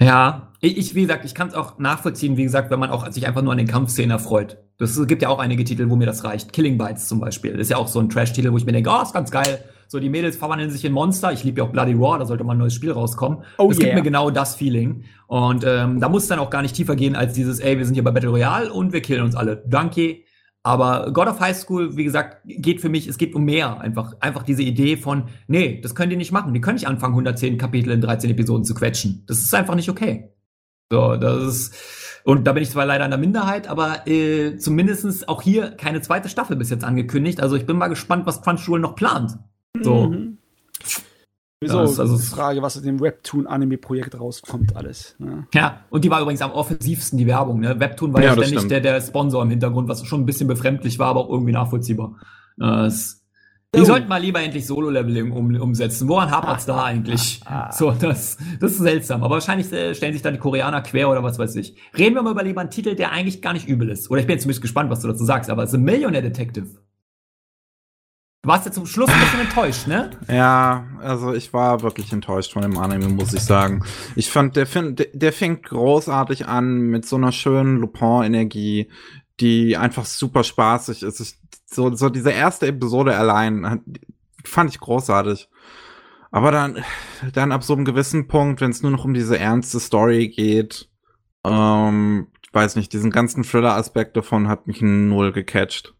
Ja, 0.00 0.51
ich, 0.62 0.94
wie 0.94 1.02
gesagt, 1.02 1.24
ich 1.24 1.34
kann 1.34 1.48
es 1.48 1.54
auch 1.54 1.78
nachvollziehen, 1.78 2.36
wie 2.36 2.44
gesagt, 2.44 2.70
wenn 2.70 2.78
man 2.78 2.90
auch 2.90 3.10
sich 3.10 3.26
einfach 3.26 3.42
nur 3.42 3.50
an 3.50 3.58
den 3.58 3.66
Kampfszenen 3.66 4.12
erfreut. 4.12 4.58
Das 4.78 5.06
gibt 5.06 5.20
ja 5.20 5.28
auch 5.28 5.40
einige 5.40 5.64
Titel, 5.64 5.90
wo 5.90 5.96
mir 5.96 6.06
das 6.06 6.22
reicht. 6.22 6.52
Killing 6.52 6.78
Bites 6.78 7.08
zum 7.08 7.18
Beispiel. 7.18 7.52
Das 7.52 7.62
ist 7.62 7.70
ja 7.70 7.76
auch 7.78 7.88
so 7.88 7.98
ein 7.98 8.08
Trash-Titel, 8.08 8.52
wo 8.52 8.56
ich 8.56 8.64
mir 8.64 8.72
denke, 8.72 8.88
oh, 8.90 9.02
ist 9.02 9.12
ganz 9.12 9.32
geil. 9.32 9.58
So, 9.88 9.98
die 9.98 10.08
Mädels 10.08 10.36
verwandeln 10.36 10.70
sich 10.70 10.84
in 10.84 10.92
Monster. 10.92 11.32
Ich 11.32 11.42
liebe 11.42 11.58
ja 11.58 11.64
auch 11.64 11.70
Bloody 11.70 11.94
Raw, 11.94 12.16
da 12.18 12.26
sollte 12.26 12.44
mal 12.44 12.52
ein 12.52 12.58
neues 12.58 12.74
Spiel 12.74 12.92
rauskommen. 12.92 13.42
Oh, 13.58 13.68
das 13.68 13.78
yeah. 13.78 13.86
gibt 13.86 13.96
mir 13.96 14.02
genau 14.02 14.30
das 14.30 14.54
Feeling. 14.54 15.04
Und 15.26 15.64
ähm, 15.66 15.98
da 16.00 16.08
muss 16.08 16.22
es 16.22 16.28
dann 16.28 16.38
auch 16.38 16.48
gar 16.48 16.62
nicht 16.62 16.76
tiefer 16.76 16.94
gehen 16.94 17.16
als 17.16 17.32
dieses, 17.32 17.58
ey, 17.58 17.76
wir 17.76 17.84
sind 17.84 17.94
hier 17.94 18.04
bei 18.04 18.12
Battle 18.12 18.30
Royale 18.30 18.72
und 18.72 18.92
wir 18.92 19.02
killen 19.02 19.22
uns 19.22 19.34
alle. 19.34 19.64
Danke. 19.66 20.20
Aber 20.62 21.10
God 21.12 21.26
of 21.26 21.40
High 21.40 21.56
School, 21.56 21.96
wie 21.96 22.04
gesagt, 22.04 22.38
geht 22.44 22.80
für 22.80 22.88
mich, 22.88 23.08
es 23.08 23.18
geht 23.18 23.34
um 23.34 23.44
mehr. 23.44 23.80
Einfach, 23.80 24.14
einfach 24.20 24.44
diese 24.44 24.62
Idee 24.62 24.96
von, 24.96 25.24
nee, 25.48 25.80
das 25.82 25.96
können 25.96 26.10
die 26.10 26.16
nicht 26.16 26.30
machen. 26.30 26.54
Die 26.54 26.60
können 26.60 26.76
nicht 26.76 26.86
anfangen, 26.86 27.14
110 27.14 27.58
Kapitel 27.58 27.90
in 27.90 28.00
13 28.00 28.30
Episoden 28.30 28.64
zu 28.64 28.74
quetschen. 28.74 29.24
Das 29.26 29.38
ist 29.38 29.52
einfach 29.54 29.74
nicht 29.74 29.88
okay. 29.88 30.30
So, 30.92 31.16
das 31.16 31.42
ist, 31.42 31.74
und 32.24 32.46
da 32.46 32.52
bin 32.52 32.62
ich 32.62 32.70
zwar 32.70 32.84
leider 32.84 33.06
in 33.06 33.10
der 33.10 33.18
Minderheit, 33.18 33.66
aber 33.66 34.06
äh, 34.06 34.58
zumindestens 34.58 35.26
auch 35.26 35.40
hier 35.40 35.70
keine 35.70 36.02
zweite 36.02 36.28
Staffel 36.28 36.54
bis 36.54 36.68
jetzt 36.68 36.84
angekündigt. 36.84 37.40
Also 37.40 37.56
ich 37.56 37.64
bin 37.64 37.78
mal 37.78 37.88
gespannt, 37.88 38.26
was 38.26 38.42
Crunchyroll 38.42 38.78
noch 38.78 38.94
plant. 38.94 39.38
So. 39.80 40.08
Mhm. 40.08 40.36
Wieso? 41.60 41.80
Das, 41.80 41.98
also 41.98 42.18
die 42.18 42.26
Frage, 42.26 42.60
was 42.60 42.76
aus 42.76 42.82
dem 42.82 43.00
Webtoon-Anime-Projekt 43.00 44.20
rauskommt, 44.20 44.76
alles. 44.76 45.16
Ne? 45.18 45.46
Ja, 45.54 45.80
und 45.88 46.04
die 46.04 46.10
war 46.10 46.20
übrigens 46.20 46.42
am 46.42 46.50
offensivsten, 46.50 47.16
die 47.16 47.26
Werbung. 47.26 47.60
Ne? 47.60 47.80
Webtoon 47.80 48.12
war 48.12 48.20
ja, 48.20 48.34
ja 48.34 48.44
ständig 48.44 48.68
der, 48.68 48.80
der 48.80 49.00
Sponsor 49.00 49.42
im 49.42 49.48
Hintergrund, 49.48 49.88
was 49.88 50.04
schon 50.04 50.20
ein 50.20 50.26
bisschen 50.26 50.46
befremdlich 50.46 50.98
war, 50.98 51.08
aber 51.08 51.20
auch 51.20 51.30
irgendwie 51.30 51.52
nachvollziehbar. 51.52 52.16
Das, 52.58 53.21
die 53.74 53.80
oh. 53.80 53.84
sollten 53.84 54.06
mal 54.06 54.20
lieber 54.20 54.40
endlich 54.42 54.66
Solo-Leveling 54.66 55.32
um, 55.32 55.54
umsetzen. 55.54 56.06
Woran 56.06 56.30
hapert's 56.30 56.68
ah, 56.68 56.76
da 56.76 56.84
eigentlich? 56.84 57.40
Ah, 57.46 57.68
ah. 57.68 57.72
So, 57.72 57.90
das, 57.90 58.36
das 58.60 58.72
ist 58.72 58.78
seltsam. 58.78 59.22
Aber 59.22 59.36
wahrscheinlich 59.36 59.72
äh, 59.72 59.94
stellen 59.94 60.12
sich 60.12 60.20
dann 60.20 60.34
die 60.34 60.40
Koreaner 60.40 60.82
quer 60.82 61.08
oder 61.08 61.22
was 61.22 61.38
weiß 61.38 61.56
ich. 61.56 61.74
Reden 61.96 62.14
wir 62.14 62.22
mal 62.22 62.32
über 62.32 62.42
lieber 62.42 62.60
einen 62.60 62.70
Titel, 62.70 62.94
der 62.94 63.12
eigentlich 63.12 63.40
gar 63.40 63.54
nicht 63.54 63.66
übel 63.66 63.88
ist. 63.88 64.10
Oder 64.10 64.20
ich 64.20 64.26
bin 64.26 64.36
jetzt 64.36 64.44
ein 64.44 64.48
bisschen 64.48 64.62
gespannt, 64.62 64.90
was 64.90 65.00
du 65.00 65.08
dazu 65.08 65.24
sagst, 65.24 65.48
aber 65.48 65.66
The 65.66 65.78
Millionaire 65.78 66.22
Detective. 66.22 66.66
Du 68.42 68.48
warst 68.48 68.66
ja 68.66 68.72
zum 68.72 68.84
Schluss 68.86 69.08
ein 69.08 69.20
bisschen 69.20 69.40
enttäuscht, 69.40 69.86
ne? 69.86 70.10
Ja, 70.28 70.84
also 71.00 71.32
ich 71.32 71.54
war 71.54 71.82
wirklich 71.82 72.12
enttäuscht 72.12 72.52
von 72.52 72.62
dem 72.62 72.76
Anime, 72.76 73.08
muss 73.08 73.32
ich 73.32 73.40
sagen. 73.40 73.84
Ich 74.16 74.30
fand, 74.30 74.56
der, 74.56 74.66
der, 74.66 75.06
der 75.14 75.32
fängt 75.32 75.62
großartig 75.62 76.46
an 76.46 76.80
mit 76.88 77.06
so 77.06 77.16
einer 77.16 77.32
schönen 77.32 77.78
Lupin-Energie, 77.78 78.90
die 79.40 79.76
einfach 79.76 80.04
super 80.04 80.42
spaßig 80.44 81.04
ist. 81.04 81.20
Ich, 81.20 81.41
so, 81.74 81.94
so 81.94 82.08
diese 82.08 82.30
erste 82.30 82.66
Episode 82.66 83.16
allein 83.16 83.82
fand 84.44 84.70
ich 84.70 84.80
großartig. 84.80 85.48
Aber 86.30 86.50
dann, 86.50 86.82
dann 87.34 87.52
ab 87.52 87.62
so 87.62 87.74
einem 87.74 87.84
gewissen 87.84 88.26
Punkt, 88.26 88.60
wenn 88.60 88.70
es 88.70 88.82
nur 88.82 88.90
noch 88.90 89.04
um 89.04 89.12
diese 89.12 89.38
ernste 89.38 89.78
Story 89.80 90.28
geht, 90.28 90.88
ähm, 91.44 92.28
weiß 92.52 92.76
nicht, 92.76 92.92
diesen 92.92 93.10
ganzen 93.10 93.44
Thriller-Aspekt 93.44 94.16
davon 94.16 94.48
hat 94.48 94.66
mich 94.66 94.80
null 94.80 95.32
gecatcht. 95.32 95.94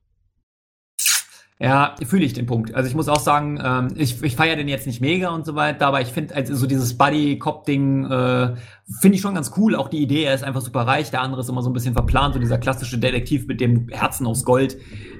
Ja, 1.62 1.94
fühle 2.04 2.24
ich 2.24 2.32
den 2.32 2.46
Punkt. 2.46 2.74
Also 2.74 2.88
ich 2.88 2.96
muss 2.96 3.08
auch 3.08 3.20
sagen, 3.20 3.60
ähm, 3.62 3.94
ich, 3.94 4.20
ich 4.20 4.34
feiere 4.34 4.56
den 4.56 4.66
jetzt 4.66 4.84
nicht 4.84 5.00
mega 5.00 5.28
und 5.28 5.46
so 5.46 5.54
weiter, 5.54 5.86
aber 5.86 6.00
ich 6.00 6.08
finde 6.08 6.34
also 6.34 6.56
so 6.56 6.66
dieses 6.66 6.98
Buddy-Cop-Ding 6.98 8.04
äh, 8.06 8.56
finde 9.00 9.14
ich 9.14 9.20
schon 9.20 9.36
ganz 9.36 9.52
cool. 9.56 9.76
Auch 9.76 9.88
die 9.88 10.02
Idee, 10.02 10.24
er 10.24 10.34
ist 10.34 10.42
einfach 10.42 10.60
super 10.60 10.88
reich, 10.88 11.12
der 11.12 11.20
andere 11.20 11.42
ist 11.42 11.48
immer 11.48 11.62
so 11.62 11.70
ein 11.70 11.72
bisschen 11.72 11.94
verplant, 11.94 12.34
so 12.34 12.40
dieser 12.40 12.58
klassische 12.58 12.98
Detektiv 12.98 13.46
mit 13.46 13.60
dem 13.60 13.88
Herzen 13.90 14.26
aus 14.26 14.44
Gold. 14.44 14.76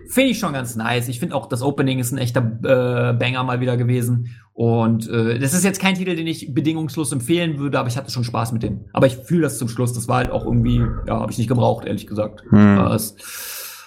Finde 0.09 0.31
ich 0.31 0.39
schon 0.39 0.53
ganz 0.53 0.77
nice. 0.77 1.09
Ich 1.09 1.21
finde 1.21 1.35
auch, 1.35 1.47
das 1.47 1.63
Opening 1.63 1.99
ist 1.99 2.13
ein 2.13 2.19
echter 2.19 2.41
äh, 2.41 3.13
Banger 3.13 3.45
mal 3.45 3.61
wieder 3.61 3.77
gewesen. 3.77 4.31
Und 4.55 5.09
äh, 5.09 5.39
das 5.39 5.55
ist 5.55 5.65
jetzt 5.65 5.81
kein 5.81 5.95
Titel, 5.95 6.15
den 6.15 6.27
ich 6.27 6.55
bedingungslos 6.55 7.13
empfehlen 7.13 7.59
würde, 7.59 7.79
aber 7.79 7.89
ich 7.89 7.97
hatte 7.97 8.11
schon 8.11 8.25
Spaß 8.25 8.53
mit 8.53 8.63
dem. 8.63 8.85
Aber 8.93 9.07
ich 9.07 9.17
fühle 9.17 9.43
das 9.43 9.59
zum 9.59 9.69
Schluss. 9.69 9.93
Das 9.93 10.09
war 10.09 10.19
halt 10.19 10.31
auch 10.31 10.45
irgendwie, 10.45 10.85
ja, 11.07 11.21
habe 11.21 11.33
ich 11.33 11.39
nicht 11.39 11.49
gebraucht, 11.49 11.87
ehrlich 11.87 12.07
gesagt. 12.07 12.43
Hm. 12.51 12.77
Das, 12.77 13.17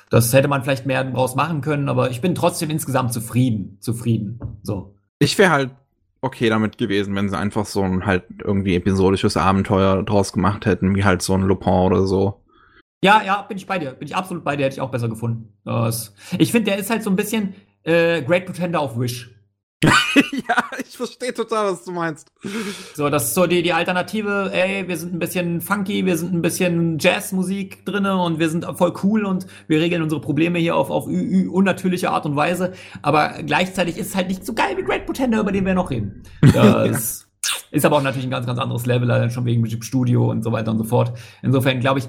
das 0.10 0.34
hätte 0.34 0.48
man 0.48 0.64
vielleicht 0.64 0.86
mehr 0.86 1.04
draus 1.04 1.36
machen 1.36 1.62
können, 1.62 1.90
aber 1.90 2.10
ich 2.10 2.22
bin 2.22 2.36
trotzdem 2.36 2.70
insgesamt 2.70 3.14
zufrieden. 3.14 3.78
Zufrieden. 3.80 4.40
So. 4.64 4.96
Ich 5.20 5.38
wäre 5.38 5.52
halt 5.52 5.72
okay 6.22 6.50
damit 6.50 6.78
gewesen, 6.78 7.16
wenn 7.16 7.30
sie 7.30 7.38
einfach 7.38 7.66
so 7.66 7.82
ein 7.84 8.06
halt 8.06 8.24
irgendwie 8.44 8.76
episodisches 8.76 9.38
Abenteuer 9.38 10.04
draus 10.04 10.34
gemacht 10.34 10.66
hätten, 10.66 10.96
wie 10.96 11.04
halt 11.04 11.22
so 11.22 11.34
ein 11.34 11.44
Lupin 11.44 11.74
oder 11.74 12.08
so. 12.08 12.42
Ja, 13.06 13.22
ja, 13.24 13.44
bin 13.44 13.58
ich 13.58 13.68
bei 13.68 13.78
dir. 13.78 13.92
Bin 13.92 14.08
ich 14.08 14.16
absolut 14.16 14.44
bei 14.44 14.56
dir, 14.56 14.64
hätte 14.66 14.78
ich 14.78 14.82
auch 14.82 14.90
besser 14.90 15.08
gefunden. 15.08 15.54
Das, 15.64 16.16
ich 16.40 16.52
finde, 16.52 16.72
der 16.72 16.80
ist 16.80 16.90
halt 16.90 17.04
so 17.04 17.12
ein 17.12 17.16
bisschen 17.16 17.54
äh, 17.84 18.24
Great 18.24 18.48
Pretender 18.48 18.80
auf 18.80 19.00
Wish. 19.00 19.30
ja, 19.84 20.64
ich 20.80 20.98
verstehe 20.98 21.32
total, 21.32 21.72
was 21.72 21.84
du 21.84 21.92
meinst. 21.92 22.32
So, 22.96 23.08
das 23.12 23.26
ist 23.26 23.36
so 23.36 23.46
die, 23.46 23.62
die 23.62 23.74
Alternative, 23.74 24.50
ey, 24.52 24.88
wir 24.88 24.98
sind 24.98 25.14
ein 25.14 25.20
bisschen 25.20 25.62
funky, 25.62 26.08
wir 26.08 26.18
sind 26.18 26.34
ein 26.34 26.42
bisschen 26.42 26.98
Jazzmusik 26.98 27.86
drinne 27.86 28.20
und 28.20 28.40
wir 28.40 28.50
sind 28.50 28.66
voll 28.74 28.94
cool 29.04 29.26
und 29.26 29.46
wir 29.68 29.80
regeln 29.80 30.02
unsere 30.02 30.20
Probleme 30.20 30.58
hier 30.58 30.76
auf, 30.76 30.90
auf 30.90 31.06
unnatürliche 31.06 32.10
Art 32.10 32.26
und 32.26 32.36
Weise. 32.36 32.74
Aber 33.04 33.44
gleichzeitig 33.46 34.00
ist 34.00 34.08
es 34.08 34.16
halt 34.16 34.30
nicht 34.30 34.44
so 34.44 34.56
geil 34.56 34.78
wie 34.78 34.84
Great 34.84 35.06
Pretender, 35.06 35.42
über 35.42 35.52
den 35.52 35.68
wir 35.68 35.76
noch 35.76 35.92
reden. 35.92 36.24
Das 36.42 37.28
ist 37.70 37.86
aber 37.86 37.98
auch 37.98 38.04
natürlich 38.04 38.26
ein 38.26 38.32
ganz, 38.32 38.48
ganz 38.48 38.58
anderes 38.58 38.88
Level, 38.88 39.08
dann 39.08 39.30
schon 39.30 39.46
wegen 39.46 39.84
Studio 39.84 40.32
und 40.32 40.44
so 40.44 40.52
weiter 40.52 40.72
und 40.72 40.80
so 40.80 40.86
fort. 40.86 41.16
Insofern 41.44 41.80
glaube 41.82 42.00
ich, 42.00 42.08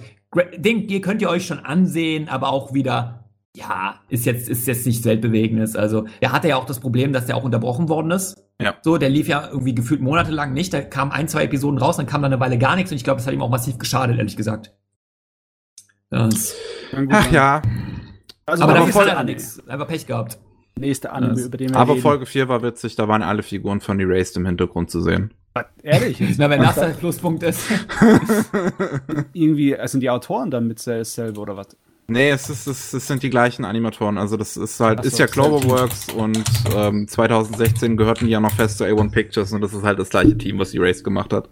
den, 0.57 0.89
den 0.89 1.01
könnt 1.01 1.22
ihr 1.22 1.29
euch 1.29 1.47
schon 1.47 1.61
ansehen, 1.61 2.29
aber 2.29 2.51
auch 2.51 2.74
wieder 2.74 3.27
ja, 3.57 4.01
ist 4.11 4.27
jetzt, 4.27 4.51
ist 4.51 4.66
jetzt 4.66 4.85
nichts 4.85 5.05
Weltbewegendes. 5.07 5.77
Also, 5.77 6.07
er 6.20 6.33
hatte 6.33 6.49
ja 6.49 6.57
auch 6.57 6.66
das 6.66 6.79
Problem, 6.79 7.14
dass 7.14 7.24
der 7.24 7.37
auch 7.37 7.43
unterbrochen 7.43 7.89
worden 7.89 8.11
ist. 8.11 8.45
Ja. 8.61 8.74
So, 8.83 8.99
der 8.99 9.09
lief 9.09 9.29
ja 9.29 9.49
irgendwie 9.49 9.74
gefühlt 9.74 10.03
monatelang 10.03 10.53
nicht. 10.53 10.74
Da 10.74 10.83
kamen 10.83 11.11
ein, 11.11 11.27
zwei 11.27 11.45
Episoden 11.45 11.79
raus, 11.79 11.97
dann 11.97 12.07
kam 12.07 12.20
dann 12.20 12.33
eine 12.33 12.41
Weile 12.41 12.59
gar 12.59 12.77
nichts 12.77 12.91
und 12.91 12.97
ich 12.97 13.05
glaube, 13.05 13.18
das 13.18 13.27
hat 13.27 13.33
ihm 13.33 13.41
auch 13.41 13.49
massiv 13.49 13.79
geschadet, 13.79 14.18
ehrlich 14.18 14.37
gesagt. 14.37 14.74
Das 16.11 16.55
Ach 17.11 17.33
ja. 17.33 17.62
Also, 18.45 18.62
aber 18.62 18.74
dafür 18.74 19.03
ist 19.03 19.09
ja 19.09 19.24
nichts. 19.24 19.68
Einfach 19.68 19.89
Pech 19.89 20.07
gehabt. 20.07 20.39
Nächste 20.79 21.11
Anime, 21.11 21.41
über 21.41 21.57
den 21.57 21.70
wir 21.70 21.77
Aber 21.77 21.93
reden. 21.93 22.03
Folge 22.03 22.27
4 22.27 22.49
war 22.49 22.62
witzig, 22.62 22.95
da 22.97 23.09
waren 23.09 23.22
alle 23.22 23.43
Figuren 23.43 23.81
von 23.81 23.99
Erased 23.99 24.37
im 24.37 24.45
Hintergrund 24.45 24.91
zu 24.91 25.01
sehen. 25.01 25.33
Ehrlich? 25.82 26.20
Na, 26.38 26.50
wenn 26.50 26.61
das 26.61 26.74
der 26.74 26.88
Pluspunkt 26.88 27.42
ist. 27.42 27.62
Irgendwie, 29.32 29.76
sind 29.84 30.00
die 30.00 30.11
Autoren 30.11 30.50
dann 30.50 30.66
mit 30.66 30.78
selber 30.78 31.42
oder 31.42 31.57
was? 31.57 31.76
Nee, 32.09 32.30
es, 32.30 32.48
ist, 32.48 32.66
es, 32.68 32.92
es 32.92 33.07
sind 33.09 33.22
die 33.22 33.30
gleichen 33.30 33.64
Animatoren. 33.64 34.16
Also 34.16 34.36
das 34.36 34.57
ist 34.57 34.78
halt, 34.78 35.02
so, 35.02 35.09
ist 35.09 35.18
ja 35.18 35.26
Cloverworks 35.26 36.12
und 36.12 36.44
ähm, 36.74 37.09
2016 37.09 37.96
gehörten 37.96 38.26
die 38.26 38.32
ja 38.32 38.38
noch 38.38 38.52
fest 38.52 38.78
zu 38.78 38.84
A1 38.84 39.11
Pictures 39.11 39.52
und 39.52 39.61
das 39.61 39.72
ist 39.72 39.82
halt 39.82 39.98
das 39.98 40.11
gleiche 40.11 40.38
Team, 40.38 40.59
was 40.59 40.72
Erase 40.72 41.02
gemacht 41.02 41.32
hat. 41.32 41.48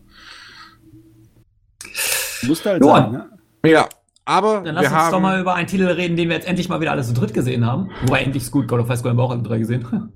Musste 2.43 2.71
halt 2.71 2.85
sein, 2.85 3.13
ne? 3.13 3.31
Ja, 3.65 3.89
aber 4.25 4.63
Dann 4.65 4.75
lass 4.77 4.87
uns 4.87 4.95
haben... 4.95 5.13
doch 5.13 5.21
mal 5.21 5.41
über 5.41 5.55
einen 5.55 5.67
Titel 5.67 5.87
reden, 5.87 6.17
den 6.17 6.29
wir 6.29 6.37
jetzt 6.37 6.47
endlich 6.47 6.69
mal 6.69 6.81
wieder 6.81 6.93
alle 6.93 7.03
zu 7.03 7.13
dritt 7.13 7.35
gesehen 7.35 7.67
haben. 7.67 7.91
Wobei 8.03 8.21
endlich 8.21 8.45
ist 8.45 8.51
gut, 8.51 8.69
God 8.69 8.81
of 8.81 8.89
High 8.89 8.99
School 8.99 9.11
haben 9.11 9.19
wir 9.19 9.25
auch 9.25 9.31
alle 9.31 9.43
drei 9.43 9.59
gesehen. 9.59 10.13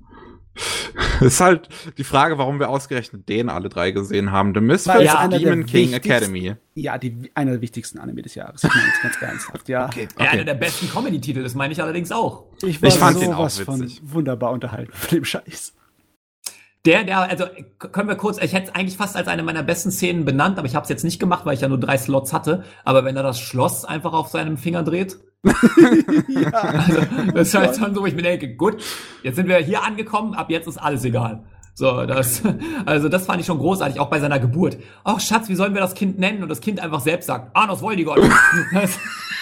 ist 1.21 1.41
halt 1.41 1.69
die 1.97 2.03
Frage, 2.03 2.37
warum 2.37 2.59
wir 2.59 2.69
ausgerechnet 2.69 3.29
den 3.29 3.49
alle 3.49 3.69
drei 3.69 3.91
gesehen 3.91 4.31
haben. 4.31 4.53
The 4.53 4.61
Misfits 4.61 5.03
ja, 5.03 5.27
Demon 5.27 5.65
King 5.65 5.93
Academy. 5.93 6.55
Ja, 6.75 6.97
die, 6.97 7.31
einer 7.35 7.51
der 7.51 7.61
wichtigsten 7.61 7.99
Anime 7.99 8.21
des 8.21 8.35
Jahres. 8.35 8.63
Ich 8.63 8.73
meine 8.73 8.87
jetzt 8.87 9.01
ganz 9.01 9.21
ernsthaft, 9.21 9.69
ja. 9.69 9.85
Okay, 9.85 10.07
okay. 10.11 10.23
Ja, 10.23 10.31
einer 10.31 10.43
der 10.43 10.55
besten 10.55 10.89
Comedy-Titel, 10.89 11.43
das 11.43 11.55
meine 11.55 11.73
ich 11.73 11.81
allerdings 11.81 12.11
auch. 12.11 12.45
Ich, 12.61 12.81
war 12.81 12.89
ich 12.89 12.95
fand 12.95 13.21
den 13.21 13.33
auch 13.33 13.45
witzig. 13.45 13.65
von 13.65 13.91
wunderbar 14.01 14.51
unterhalten 14.51 14.91
von 14.93 15.17
dem 15.17 15.25
Scheiß. 15.25 15.73
Der, 16.85 17.03
der, 17.03 17.19
also 17.19 17.45
können 17.77 18.07
wir 18.07 18.15
kurz, 18.15 18.41
ich 18.41 18.53
hätte 18.53 18.69
es 18.69 18.75
eigentlich 18.75 18.95
fast 18.95 19.17
als 19.17 19.27
eine 19.27 19.43
meiner 19.43 19.63
besten 19.63 19.91
Szenen 19.91 20.23
benannt, 20.23 20.57
aber 20.57 20.65
ich 20.65 20.75
habe 20.75 20.83
es 20.83 20.89
jetzt 20.89 21.03
nicht 21.03 21.19
gemacht, 21.19 21.45
weil 21.45 21.53
ich 21.53 21.61
ja 21.61 21.67
nur 21.67 21.79
drei 21.79 21.97
Slots 21.97 22.31
hatte. 22.31 22.63
Aber 22.85 23.03
wenn 23.03 23.17
er 23.17 23.23
das 23.23 23.39
Schloss 23.39 23.83
einfach 23.83 24.13
auf 24.13 24.29
seinem 24.29 24.57
Finger 24.57 24.83
dreht, 24.83 25.17
ja. 26.27 26.49
also, 26.51 27.01
das 27.33 27.47
ist 27.47 27.55
halt 27.55 27.75
schon 27.77 27.95
so, 27.95 28.01
wo 28.01 28.05
ich 28.05 28.15
mir 28.15 28.23
denke, 28.23 28.55
gut, 28.55 28.83
jetzt 29.23 29.35
sind 29.37 29.47
wir 29.47 29.57
hier 29.57 29.83
angekommen, 29.83 30.33
ab 30.33 30.49
jetzt 30.49 30.67
ist 30.67 30.77
alles 30.77 31.03
egal. 31.05 31.43
So, 31.73 32.05
das, 32.05 32.41
also 32.85 33.07
das 33.07 33.25
fand 33.25 33.39
ich 33.39 33.45
schon 33.45 33.57
großartig, 33.57 34.01
auch 34.01 34.09
bei 34.09 34.19
seiner 34.19 34.39
Geburt. 34.39 34.77
Ach 35.05 35.19
Schatz, 35.21 35.47
wie 35.47 35.55
sollen 35.55 35.73
wir 35.73 35.81
das 35.81 35.93
Kind 35.93 36.19
nennen? 36.19 36.43
Und 36.43 36.49
das 36.49 36.59
Kind 36.59 36.81
einfach 36.81 36.99
selbst 36.99 37.27
sagt, 37.27 37.55
Arnos 37.55 37.81
Woldigott. 37.81 38.19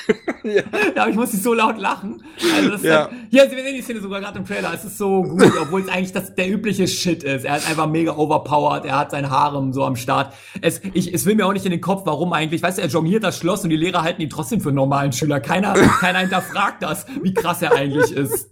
ja. 0.44 0.64
aber 0.96 1.10
ich 1.10 1.16
muss 1.16 1.34
nicht 1.34 1.44
so 1.44 1.54
laut 1.54 1.78
lachen. 1.78 2.24
Also 2.56 2.70
das 2.70 2.84
ja. 2.84 3.00
Halt, 3.00 3.12
hier, 3.30 3.52
wir 3.52 3.64
sehen 3.64 3.76
die 3.76 3.82
Szene 3.82 4.02
sogar 4.02 4.20
gerade 4.20 4.40
im 4.40 4.46
Trailer. 4.46 4.72
Es 4.74 4.86
ist 4.86 4.98
so 4.98 5.24
gut, 5.24 5.52
obwohl 5.62 5.82
es 5.82 5.90
eigentlich 5.90 6.14
das, 6.14 6.36
der 6.36 6.50
übliche 6.50 6.88
Shit 6.88 7.24
ist. 7.24 7.46
Er 7.46 7.58
ist 7.58 7.70
einfach 7.70 7.88
mega 7.88 8.16
overpowered. 8.16 8.86
Er 8.86 9.00
hat 9.00 9.12
sein 9.12 9.30
Harem 9.30 9.74
so 9.74 9.84
am 9.84 9.96
Start. 9.96 10.34
Es, 10.62 10.82
ich, 10.94 11.14
es 11.14 11.26
will 11.26 11.36
mir 11.36 11.46
auch 11.46 11.54
nicht 11.54 11.66
in 11.66 11.72
den 11.72 11.82
Kopf, 11.82 12.04
warum 12.06 12.34
eigentlich. 12.34 12.64
Weißt 12.64 12.78
du, 12.78 12.82
er 12.82 12.88
jongliert 12.88 13.24
das 13.24 13.38
Schloss 13.38 13.64
und 13.64 13.70
die 13.70 13.78
Lehrer 13.78 14.04
halten 14.04 14.22
ihn 14.22 14.30
trotzdem 14.30 14.62
für 14.62 14.70
einen 14.70 14.78
normalen 14.78 15.14
Schüler. 15.14 15.40
Keiner, 15.40 15.74
keiner 15.74 16.20
hinterfragt 16.20 16.84
das, 16.84 17.06
wie 17.22 17.34
krass 17.34 17.62
er 17.62 17.74
eigentlich 17.74 18.12
ist. 18.12 18.50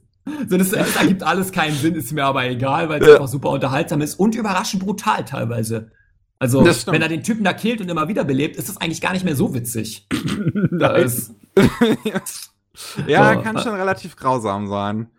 So, 0.49 0.57
das, 0.57 0.71
das 0.71 0.95
ergibt 0.95 1.21
alles 1.21 1.51
keinen 1.51 1.75
Sinn, 1.75 1.93
ist 1.93 2.11
mir 2.11 2.25
aber 2.25 2.45
egal, 2.45 2.89
weil 2.89 3.01
es 3.01 3.07
ja. 3.07 3.13
einfach 3.15 3.27
super 3.27 3.49
unterhaltsam 3.51 4.01
ist 4.01 4.15
und 4.15 4.33
überraschend 4.33 4.83
brutal 4.83 5.23
teilweise. 5.23 5.91
Also, 6.39 6.65
wenn 6.65 7.01
er 7.01 7.07
den 7.07 7.23
Typen 7.23 7.43
da 7.43 7.53
killt 7.53 7.79
und 7.79 7.89
immer 7.89 8.07
wieder 8.07 8.23
belebt, 8.23 8.57
ist 8.57 8.67
das 8.67 8.77
eigentlich 8.77 9.01
gar 9.01 9.13
nicht 9.13 9.23
mehr 9.23 9.35
so 9.35 9.53
witzig. 9.53 10.07
ist 10.97 11.33
ja, 13.07 13.33
so. 13.33 13.41
kann 13.41 13.59
schon 13.59 13.75
relativ 13.75 14.15
grausam 14.15 14.67
sein. 14.67 15.09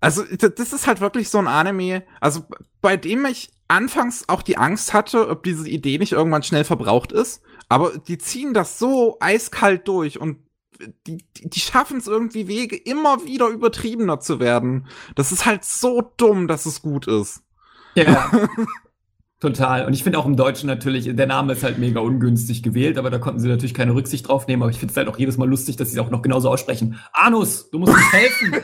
Also, 0.00 0.24
das 0.24 0.72
ist 0.72 0.86
halt 0.86 1.00
wirklich 1.00 1.28
so 1.28 1.38
ein 1.38 1.46
Anime, 1.46 2.02
also 2.20 2.44
bei 2.80 2.96
dem 2.96 3.24
ich 3.24 3.52
anfangs 3.68 4.28
auch 4.28 4.42
die 4.42 4.58
Angst 4.58 4.92
hatte, 4.92 5.28
ob 5.28 5.44
diese 5.44 5.68
Idee 5.68 5.98
nicht 5.98 6.12
irgendwann 6.12 6.42
schnell 6.42 6.64
verbraucht 6.64 7.12
ist. 7.12 7.42
Aber 7.68 7.96
die 7.96 8.18
ziehen 8.18 8.52
das 8.52 8.78
so 8.78 9.16
eiskalt 9.20 9.88
durch 9.88 10.20
und 10.20 10.38
die, 11.06 11.24
die, 11.36 11.48
die 11.48 11.60
schaffen 11.60 11.98
es 11.98 12.06
irgendwie 12.06 12.48
Wege, 12.48 12.76
immer 12.76 13.24
wieder 13.24 13.48
übertriebener 13.48 14.20
zu 14.20 14.40
werden. 14.40 14.88
Das 15.14 15.32
ist 15.32 15.46
halt 15.46 15.64
so 15.64 16.12
dumm, 16.16 16.48
dass 16.48 16.66
es 16.66 16.82
gut 16.82 17.06
ist. 17.06 17.42
Ja. 17.94 18.30
Total. 19.42 19.86
Und 19.86 19.92
ich 19.92 20.04
finde 20.04 20.20
auch 20.20 20.26
im 20.26 20.36
Deutschen 20.36 20.68
natürlich, 20.68 21.16
der 21.16 21.26
Name 21.26 21.54
ist 21.54 21.64
halt 21.64 21.76
mega 21.76 21.98
ungünstig 21.98 22.62
gewählt, 22.62 22.96
aber 22.96 23.10
da 23.10 23.18
konnten 23.18 23.40
sie 23.40 23.48
natürlich 23.48 23.74
keine 23.74 23.92
Rücksicht 23.92 24.28
drauf 24.28 24.46
nehmen. 24.46 24.62
Aber 24.62 24.70
ich 24.70 24.78
finde 24.78 24.92
es 24.92 24.96
halt 24.96 25.08
auch 25.08 25.18
jedes 25.18 25.36
Mal 25.36 25.48
lustig, 25.48 25.74
dass 25.74 25.90
sie 25.90 25.98
es 25.98 26.00
auch 26.00 26.10
noch 26.10 26.22
genauso 26.22 26.48
aussprechen. 26.48 27.00
Anus, 27.12 27.68
du 27.68 27.80
musst 27.80 27.92
uns 27.92 28.12
helfen. 28.12 28.54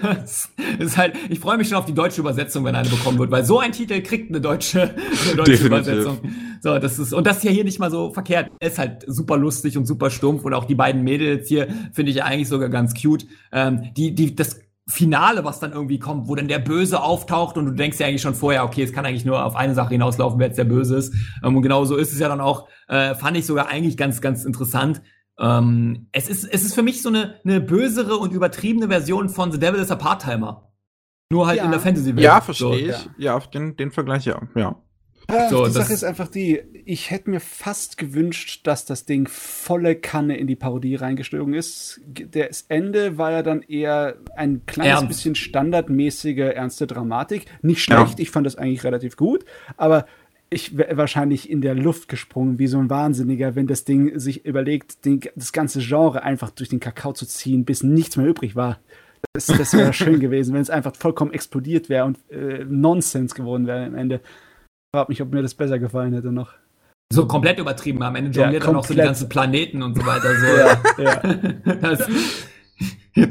das 0.00 0.50
ist 0.78 0.96
halt, 0.96 1.16
ich 1.28 1.40
freue 1.40 1.56
mich 1.56 1.66
schon 1.66 1.78
auf 1.78 1.84
die 1.84 1.94
deutsche 1.94 2.20
Übersetzung, 2.20 2.64
wenn 2.64 2.76
eine 2.76 2.88
bekommen 2.88 3.18
wird, 3.18 3.32
weil 3.32 3.44
so 3.44 3.58
ein 3.58 3.72
Titel 3.72 4.00
kriegt 4.00 4.30
eine 4.30 4.40
deutsche, 4.40 4.94
eine 5.26 5.34
deutsche 5.34 5.66
Übersetzung. 5.66 6.20
So, 6.60 6.78
das 6.78 7.00
ist, 7.00 7.12
und 7.12 7.26
das 7.26 7.42
hier 7.42 7.50
hier 7.50 7.64
nicht 7.64 7.80
mal 7.80 7.90
so 7.90 8.12
verkehrt. 8.12 8.52
ist 8.60 8.78
halt 8.78 9.04
super 9.04 9.36
lustig 9.36 9.76
und 9.76 9.86
super 9.86 10.10
stumpf 10.10 10.44
und 10.44 10.54
auch 10.54 10.66
die 10.66 10.76
beiden 10.76 11.02
Mädels 11.02 11.48
hier 11.48 11.66
finde 11.92 12.12
ich 12.12 12.22
eigentlich 12.22 12.46
sogar 12.46 12.68
ganz 12.68 12.94
cute. 12.94 13.26
Ähm, 13.50 13.90
die, 13.96 14.14
die, 14.14 14.36
das 14.36 14.60
Finale, 14.88 15.44
was 15.44 15.60
dann 15.60 15.72
irgendwie 15.72 15.98
kommt, 15.98 16.28
wo 16.28 16.34
dann 16.34 16.48
der 16.48 16.58
Böse 16.58 17.02
auftaucht 17.02 17.58
und 17.58 17.66
du 17.66 17.72
denkst 17.72 18.00
ja 18.00 18.06
eigentlich 18.06 18.22
schon 18.22 18.34
vorher, 18.34 18.64
okay, 18.64 18.82
es 18.82 18.92
kann 18.92 19.04
eigentlich 19.04 19.26
nur 19.26 19.44
auf 19.44 19.54
eine 19.54 19.74
Sache 19.74 19.90
hinauslaufen, 19.90 20.38
wer 20.38 20.46
jetzt 20.46 20.56
der 20.56 20.64
Böse 20.64 20.96
ist. 20.96 21.14
Ähm, 21.44 21.56
und 21.56 21.62
genau 21.62 21.84
so 21.84 21.96
ist 21.96 22.12
es 22.12 22.18
ja 22.18 22.28
dann 22.28 22.40
auch, 22.40 22.68
äh, 22.88 23.14
fand 23.14 23.36
ich 23.36 23.44
sogar 23.44 23.68
eigentlich 23.68 23.98
ganz, 23.98 24.20
ganz 24.22 24.44
interessant. 24.46 25.02
Ähm, 25.38 26.08
es, 26.12 26.28
ist, 26.28 26.44
es 26.44 26.64
ist 26.64 26.74
für 26.74 26.82
mich 26.82 27.02
so 27.02 27.10
eine, 27.10 27.34
eine 27.44 27.60
bösere 27.60 28.16
und 28.16 28.32
übertriebene 28.32 28.88
Version 28.88 29.28
von 29.28 29.52
The 29.52 29.58
Devil 29.58 29.80
is 29.80 29.90
a 29.90 29.96
Part-Timer. 29.96 30.72
Nur 31.30 31.46
halt 31.46 31.58
ja. 31.58 31.64
in 31.64 31.70
der 31.70 31.80
Fantasy-Welt. 31.80 32.24
Ja, 32.24 32.40
verstehe 32.40 32.68
so, 32.68 32.74
ich. 32.74 33.10
Ja, 33.18 33.36
ja 33.36 33.40
den, 33.40 33.76
den 33.76 33.90
Vergleich, 33.90 34.24
ja. 34.24 34.40
ja. 34.54 34.76
Äh, 35.28 35.50
so, 35.50 35.66
die 35.66 35.72
Sache 35.72 35.92
ist 35.92 36.04
einfach 36.04 36.28
die, 36.28 36.62
ich 36.86 37.10
hätte 37.10 37.28
mir 37.28 37.40
fast 37.40 37.98
gewünscht, 37.98 38.66
dass 38.66 38.86
das 38.86 39.04
Ding 39.04 39.28
volle 39.28 39.94
Kanne 39.94 40.38
in 40.38 40.46
die 40.46 40.56
Parodie 40.56 40.94
reingestiegen 40.94 41.52
ist. 41.52 42.00
Das 42.30 42.64
Ende 42.68 43.18
war 43.18 43.30
ja 43.32 43.42
dann 43.42 43.60
eher 43.60 44.16
ein 44.36 44.64
kleines 44.64 45.00
Ernst. 45.00 45.08
bisschen 45.08 45.34
standardmäßige, 45.34 46.54
ernste 46.54 46.86
Dramatik. 46.86 47.44
Nicht 47.60 47.82
schlecht, 47.82 48.18
ja. 48.18 48.22
ich 48.22 48.30
fand 48.30 48.46
das 48.46 48.56
eigentlich 48.56 48.84
relativ 48.84 49.16
gut, 49.16 49.44
aber 49.76 50.06
ich 50.50 50.78
wäre 50.78 50.96
wahrscheinlich 50.96 51.50
in 51.50 51.60
der 51.60 51.74
Luft 51.74 52.08
gesprungen, 52.08 52.58
wie 52.58 52.66
so 52.66 52.78
ein 52.78 52.88
Wahnsinniger, 52.88 53.54
wenn 53.54 53.66
das 53.66 53.84
Ding 53.84 54.18
sich 54.18 54.46
überlegt, 54.46 55.04
den, 55.04 55.20
das 55.36 55.52
ganze 55.52 55.80
Genre 55.80 56.22
einfach 56.22 56.48
durch 56.50 56.70
den 56.70 56.80
Kakao 56.80 57.12
zu 57.12 57.26
ziehen, 57.26 57.66
bis 57.66 57.82
nichts 57.82 58.16
mehr 58.16 58.26
übrig 58.26 58.56
war. 58.56 58.78
Das, 59.34 59.46
das 59.46 59.74
wäre 59.74 59.92
schön 59.92 60.20
gewesen, 60.20 60.54
wenn 60.54 60.62
es 60.62 60.70
einfach 60.70 60.96
vollkommen 60.96 61.34
explodiert 61.34 61.90
wäre 61.90 62.06
und 62.06 62.18
äh, 62.30 62.64
Nonsens 62.64 63.34
geworden 63.34 63.66
wäre 63.66 63.84
am 63.84 63.94
Ende 63.94 64.22
frage 64.94 65.10
mich, 65.10 65.22
ob 65.22 65.32
mir 65.32 65.42
das 65.42 65.54
besser 65.54 65.78
gefallen 65.78 66.14
hätte 66.14 66.32
noch. 66.32 66.54
So 67.10 67.26
komplett 67.26 67.58
übertrieben. 67.58 68.02
Am 68.02 68.16
Ende 68.16 68.30
jongliert 68.30 68.64
ja, 68.64 68.70
er 68.70 68.72
noch 68.72 68.84
so 68.84 68.94
die 68.94 69.00
ganzen 69.00 69.28
Planeten 69.28 69.82
und 69.82 69.96
so 69.96 70.04
weiter. 70.04 70.34
So. 70.34 71.02
ja, 71.02 71.12
ja. 71.64 71.74
Das, 71.74 72.06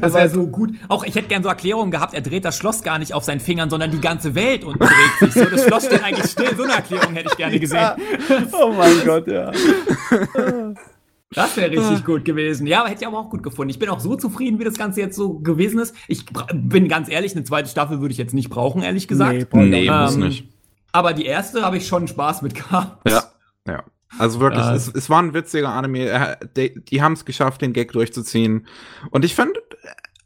das 0.00 0.14
wäre 0.14 0.28
so 0.28 0.46
gut. 0.48 0.74
Auch 0.88 1.04
ich 1.04 1.14
hätte 1.14 1.28
gern 1.28 1.42
so 1.42 1.48
Erklärungen 1.48 1.90
gehabt, 1.90 2.12
er 2.12 2.20
dreht 2.20 2.44
das 2.44 2.56
Schloss 2.56 2.82
gar 2.82 2.98
nicht 2.98 3.14
auf 3.14 3.24
seinen 3.24 3.40
Fingern, 3.40 3.70
sondern 3.70 3.90
die 3.90 4.00
ganze 4.00 4.34
Welt 4.34 4.64
und 4.64 4.80
dreht 4.80 4.90
sich 5.20 5.32
so. 5.32 5.44
Das 5.44 5.64
Schloss 5.64 5.86
steht 5.86 6.02
eigentlich 6.02 6.30
still. 6.30 6.56
So 6.56 6.64
eine 6.64 6.74
Erklärung 6.74 7.14
hätte 7.14 7.28
ich 7.30 7.36
gerne 7.36 7.58
gesehen. 7.58 7.78
Ja. 7.78 7.96
Oh 8.52 8.72
mein 8.72 9.04
Gott, 9.04 9.26
ja. 9.28 9.52
Das 11.30 11.56
wäre 11.56 11.70
richtig 11.70 12.04
gut 12.04 12.24
gewesen. 12.24 12.66
Ja, 12.66 12.86
hätte 12.86 13.02
ich 13.02 13.06
aber 13.06 13.18
auch 13.18 13.30
gut 13.30 13.42
gefunden. 13.42 13.70
Ich 13.70 13.78
bin 13.78 13.88
auch 13.88 14.00
so 14.00 14.16
zufrieden, 14.16 14.58
wie 14.58 14.64
das 14.64 14.74
Ganze 14.74 15.00
jetzt 15.00 15.16
so 15.16 15.38
gewesen 15.38 15.78
ist. 15.78 15.94
Ich 16.08 16.24
bin 16.52 16.88
ganz 16.88 17.08
ehrlich, 17.08 17.34
eine 17.34 17.44
zweite 17.44 17.68
Staffel 17.68 18.00
würde 18.00 18.12
ich 18.12 18.18
jetzt 18.18 18.34
nicht 18.34 18.50
brauchen, 18.50 18.82
ehrlich 18.82 19.08
gesagt. 19.08 19.54
Nee, 19.54 19.64
nee 19.64 19.86
ähm, 19.86 20.02
muss 20.02 20.16
nicht. 20.16 20.57
Aber 20.92 21.12
die 21.12 21.26
erste 21.26 21.62
habe 21.62 21.76
ich 21.76 21.86
schon 21.86 22.08
Spaß 22.08 22.42
mit 22.42 22.54
gehabt. 22.54 23.08
Ja, 23.08 23.24
ja. 23.66 23.84
Also 24.18 24.40
wirklich, 24.40 24.64
ja. 24.64 24.74
es, 24.74 24.88
es 24.88 25.10
war 25.10 25.22
ein 25.22 25.34
witziger 25.34 25.68
Anime. 25.68 26.38
Die, 26.56 26.82
die 26.82 27.02
haben 27.02 27.12
es 27.12 27.24
geschafft, 27.24 27.60
den 27.60 27.74
Gag 27.74 27.92
durchzuziehen. 27.92 28.66
Und 29.10 29.24
ich 29.24 29.34
finde, 29.34 29.60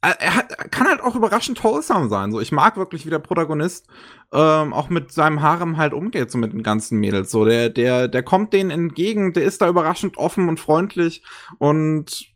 er, 0.02 0.36
hat, 0.36 0.70
kann 0.70 0.88
halt 0.88 1.00
auch 1.00 1.14
überraschend 1.14 1.62
wholesome 1.62 2.08
sein. 2.08 2.32
So, 2.32 2.40
ich 2.40 2.52
mag 2.52 2.76
wirklich, 2.76 3.06
wie 3.06 3.10
der 3.10 3.20
Protagonist 3.20 3.86
ähm, 4.32 4.72
auch 4.72 4.88
mit 4.88 5.12
seinem 5.12 5.42
Harem 5.42 5.76
halt 5.76 5.94
umgeht, 5.94 6.30
so 6.30 6.38
mit 6.38 6.52
den 6.52 6.62
ganzen 6.62 6.98
Mädels. 6.98 7.30
So, 7.30 7.44
der, 7.44 7.70
der, 7.70 8.08
der 8.08 8.22
kommt 8.22 8.52
denen 8.52 8.70
entgegen, 8.70 9.32
der 9.32 9.44
ist 9.44 9.62
da 9.62 9.68
überraschend 9.68 10.16
offen 10.16 10.48
und 10.48 10.58
freundlich 10.58 11.22
und 11.58 12.31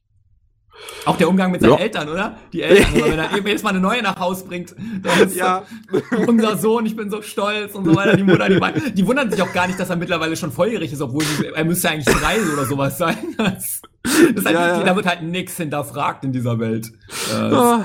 auch 1.05 1.16
der 1.16 1.29
Umgang 1.29 1.51
mit 1.51 1.61
seinen 1.61 1.72
ja. 1.72 1.79
Eltern, 1.79 2.09
oder? 2.09 2.37
Die 2.53 2.62
Eltern, 2.62 2.95
oder 3.03 3.11
wenn 3.12 3.18
er 3.18 3.37
jedes 3.37 3.62
Mal 3.62 3.70
eine 3.70 3.81
neue 3.81 4.03
nach 4.03 4.18
Haus 4.18 4.45
bringt, 4.45 4.74
dann 5.03 5.20
ist 5.20 5.37
ja. 5.37 5.62
unser 6.27 6.57
Sohn, 6.57 6.87
ich 6.87 6.97
bin 6.97 7.11
so 7.11 7.22
stolz 7.22 7.74
und 7.74 7.85
so 7.85 7.95
weiter. 7.95 8.16
Die 8.16 8.22
Mutter, 8.22 8.49
die, 8.49 8.93
die 8.93 9.07
wundern 9.07 9.31
sich 9.31 9.41
auch 9.43 9.53
gar 9.53 9.66
nicht, 9.66 9.79
dass 9.79 9.91
er 9.91 9.97
mittlerweile 9.97 10.37
schon 10.37 10.53
volljährig 10.53 10.93
ist, 10.93 11.01
obwohl 11.01 11.24
sie, 11.24 11.47
er 11.47 11.64
müsste 11.64 11.91
eigentlich 11.91 12.14
drei 12.14 12.41
oder 12.53 12.66
sowas 12.66 12.99
sein. 12.99 13.16
Das, 13.37 13.81
das 14.35 14.45
halt, 14.45 14.55
ja, 14.55 14.79
ja. 14.79 14.83
Da 14.85 14.97
wird 14.97 15.07
halt 15.07 15.22
nichts 15.22 15.57
hinterfragt 15.57 16.24
in 16.24 16.33
dieser 16.33 16.59
Welt. 16.59 16.93
Das, 17.29 17.53
oh. 17.53 17.85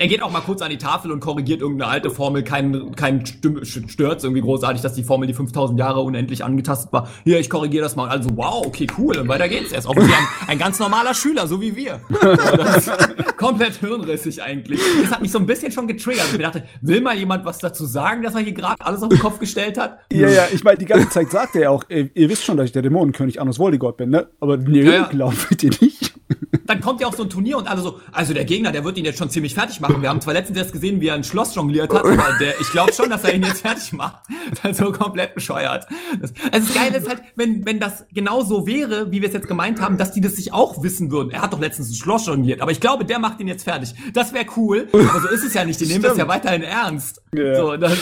Er 0.00 0.06
geht 0.06 0.22
auch 0.22 0.30
mal 0.30 0.42
kurz 0.42 0.62
an 0.62 0.70
die 0.70 0.78
Tafel 0.78 1.10
und 1.10 1.18
korrigiert 1.18 1.60
irgendeine 1.60 1.90
alte 1.90 2.10
Formel. 2.10 2.44
Kein, 2.44 2.94
kein 2.94 3.26
stört 3.26 4.22
irgendwie 4.22 4.42
großartig, 4.42 4.80
dass 4.80 4.94
die 4.94 5.02
Formel, 5.02 5.26
die 5.26 5.34
5000 5.34 5.76
Jahre 5.76 6.02
unendlich 6.02 6.44
angetastet 6.44 6.92
war. 6.92 7.08
Hier, 7.24 7.40
ich 7.40 7.50
korrigiere 7.50 7.82
das 7.82 7.96
mal. 7.96 8.08
Also, 8.08 8.30
wow, 8.36 8.64
okay, 8.64 8.86
cool. 8.96 9.18
Und 9.18 9.26
weiter 9.26 9.48
geht's. 9.48 9.72
Er 9.72 9.80
ist 9.80 9.86
offensichtlich 9.86 10.16
ein, 10.20 10.50
ein 10.50 10.58
ganz 10.58 10.78
normaler 10.78 11.14
Schüler, 11.14 11.48
so 11.48 11.60
wie 11.60 11.74
wir. 11.74 12.00
komplett 13.36 13.74
hirnrissig 13.80 14.40
eigentlich. 14.40 14.80
Das 15.02 15.10
hat 15.10 15.20
mich 15.20 15.32
so 15.32 15.40
ein 15.40 15.46
bisschen 15.46 15.72
schon 15.72 15.88
getriggert. 15.88 16.26
Ich 16.26 16.38
mir 16.38 16.44
dachte, 16.44 16.62
will 16.80 17.00
mal 17.00 17.16
jemand 17.16 17.44
was 17.44 17.58
dazu 17.58 17.84
sagen, 17.84 18.22
dass 18.22 18.36
er 18.36 18.42
hier 18.42 18.52
gerade 18.52 18.76
alles 18.78 19.02
auf 19.02 19.08
den 19.08 19.18
Kopf 19.18 19.40
gestellt 19.40 19.78
hat? 19.78 19.98
Ja, 20.12 20.28
ja, 20.28 20.46
ich 20.52 20.62
meine, 20.62 20.78
die 20.78 20.84
ganze 20.84 21.08
Zeit 21.08 21.28
sagt 21.32 21.56
er 21.56 21.62
ja 21.62 21.70
auch, 21.70 21.82
ihr, 21.88 22.08
ihr 22.14 22.28
wisst 22.28 22.44
schon, 22.44 22.56
dass 22.56 22.66
ich 22.66 22.72
der 22.72 22.82
Dämonenkönig 22.82 23.40
Anus 23.40 23.58
Voldigott 23.58 23.96
bin, 23.96 24.10
ne? 24.10 24.28
Aber 24.38 24.58
nee, 24.58 24.82
ja, 24.82 24.92
ja. 24.92 25.08
glaubt 25.08 25.60
ihr 25.60 25.70
nicht. 25.80 26.14
Dann 26.66 26.80
kommt 26.80 27.00
ja 27.00 27.08
auch 27.08 27.14
so 27.14 27.24
ein 27.24 27.30
Turnier 27.30 27.58
und 27.58 27.68
alle 27.68 27.80
so, 27.80 28.00
also 28.12 28.32
der 28.32 28.44
Gegner, 28.44 28.72
der 28.72 28.84
wird 28.84 28.96
ihn 28.96 29.04
jetzt 29.04 29.18
schon 29.18 29.30
ziemlich 29.30 29.54
fertig 29.54 29.80
machen 29.80 29.88
machen. 29.88 30.02
Wir 30.02 30.08
haben 30.08 30.20
zwar 30.20 30.34
letztens 30.34 30.58
erst 30.58 30.72
gesehen, 30.72 31.00
wie 31.00 31.08
er 31.08 31.14
ein 31.14 31.24
Schloss 31.24 31.54
jongliert 31.54 31.92
hat, 31.92 32.04
aber 32.04 32.36
der, 32.38 32.60
ich 32.60 32.70
glaube 32.70 32.92
schon, 32.92 33.10
dass 33.10 33.24
er 33.24 33.34
ihn 33.34 33.42
jetzt 33.42 33.62
fertig 33.62 33.92
macht. 33.92 34.22
Das 34.50 34.52
ist 34.58 34.64
halt 34.64 34.76
so 34.76 34.92
komplett 34.92 35.34
bescheuert. 35.34 35.86
Das, 36.20 36.32
also 36.52 36.66
das 36.66 36.74
Geile 36.74 36.98
ist 36.98 37.08
halt, 37.08 37.22
wenn, 37.36 37.66
wenn 37.66 37.80
das 37.80 38.06
genau 38.12 38.42
so 38.42 38.66
wäre, 38.66 39.10
wie 39.10 39.20
wir 39.20 39.28
es 39.28 39.34
jetzt 39.34 39.48
gemeint 39.48 39.80
haben, 39.80 39.98
dass 39.98 40.12
die 40.12 40.20
das 40.20 40.36
sich 40.36 40.52
auch 40.52 40.82
wissen 40.82 41.10
würden. 41.10 41.30
Er 41.30 41.42
hat 41.42 41.52
doch 41.52 41.60
letztens 41.60 41.90
ein 41.90 41.94
Schloss 41.94 42.26
jongliert, 42.26 42.60
aber 42.60 42.70
ich 42.70 42.80
glaube, 42.80 43.04
der 43.04 43.18
macht 43.18 43.40
ihn 43.40 43.48
jetzt 43.48 43.64
fertig. 43.64 43.94
Das 44.12 44.32
wäre 44.32 44.46
cool, 44.56 44.88
aber 44.92 45.20
so 45.20 45.28
ist 45.28 45.44
es 45.44 45.54
ja 45.54 45.64
nicht. 45.64 45.80
Die 45.80 45.86
nehmen 45.86 46.02
das 46.02 46.16
ja 46.16 46.28
weiterhin 46.28 46.62
ernst. 46.62 47.22
Yeah. 47.34 47.56
So, 47.56 47.76
das, 47.76 47.96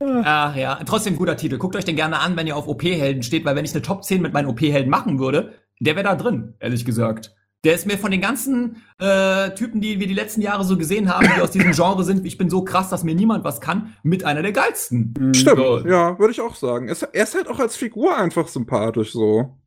Ach 0.00 0.54
ja, 0.54 0.78
trotzdem 0.86 1.16
guter 1.16 1.36
Titel. 1.36 1.58
Guckt 1.58 1.74
euch 1.74 1.84
den 1.84 1.96
gerne 1.96 2.20
an, 2.20 2.36
wenn 2.36 2.46
ihr 2.46 2.56
auf 2.56 2.68
OP-Helden 2.68 3.24
steht, 3.24 3.44
weil 3.44 3.56
wenn 3.56 3.64
ich 3.64 3.72
eine 3.72 3.82
Top 3.82 4.04
10 4.04 4.22
mit 4.22 4.32
meinen 4.32 4.46
OP-Helden 4.46 4.88
machen 4.88 5.18
würde, 5.18 5.54
der 5.80 5.96
wäre 5.96 6.04
da 6.04 6.14
drin, 6.14 6.54
ehrlich 6.60 6.84
gesagt. 6.84 7.34
Der 7.64 7.74
ist 7.74 7.86
mir 7.86 7.98
von 7.98 8.12
den 8.12 8.20
ganzen 8.20 8.82
äh, 9.00 9.50
Typen, 9.50 9.80
die 9.80 9.98
wir 9.98 10.06
die 10.06 10.14
letzten 10.14 10.40
Jahre 10.40 10.62
so 10.62 10.78
gesehen 10.78 11.12
haben, 11.12 11.28
die 11.34 11.40
aus 11.40 11.50
diesem 11.50 11.72
Genre 11.72 12.04
sind, 12.04 12.24
ich 12.24 12.38
bin 12.38 12.48
so 12.50 12.62
krass, 12.62 12.88
dass 12.88 13.02
mir 13.02 13.16
niemand 13.16 13.44
was 13.44 13.60
kann, 13.60 13.96
mit 14.04 14.24
einer 14.24 14.42
der 14.42 14.52
geilsten. 14.52 15.14
Mhm. 15.18 15.34
Stimmt, 15.34 15.58
so. 15.58 15.78
ja, 15.86 16.18
würde 16.18 16.30
ich 16.30 16.40
auch 16.40 16.54
sagen. 16.54 16.86
Er 16.86 17.22
ist 17.22 17.34
halt 17.34 17.48
auch 17.48 17.58
als 17.58 17.76
Figur 17.76 18.16
einfach 18.16 18.46
sympathisch 18.46 19.12
so. 19.12 19.58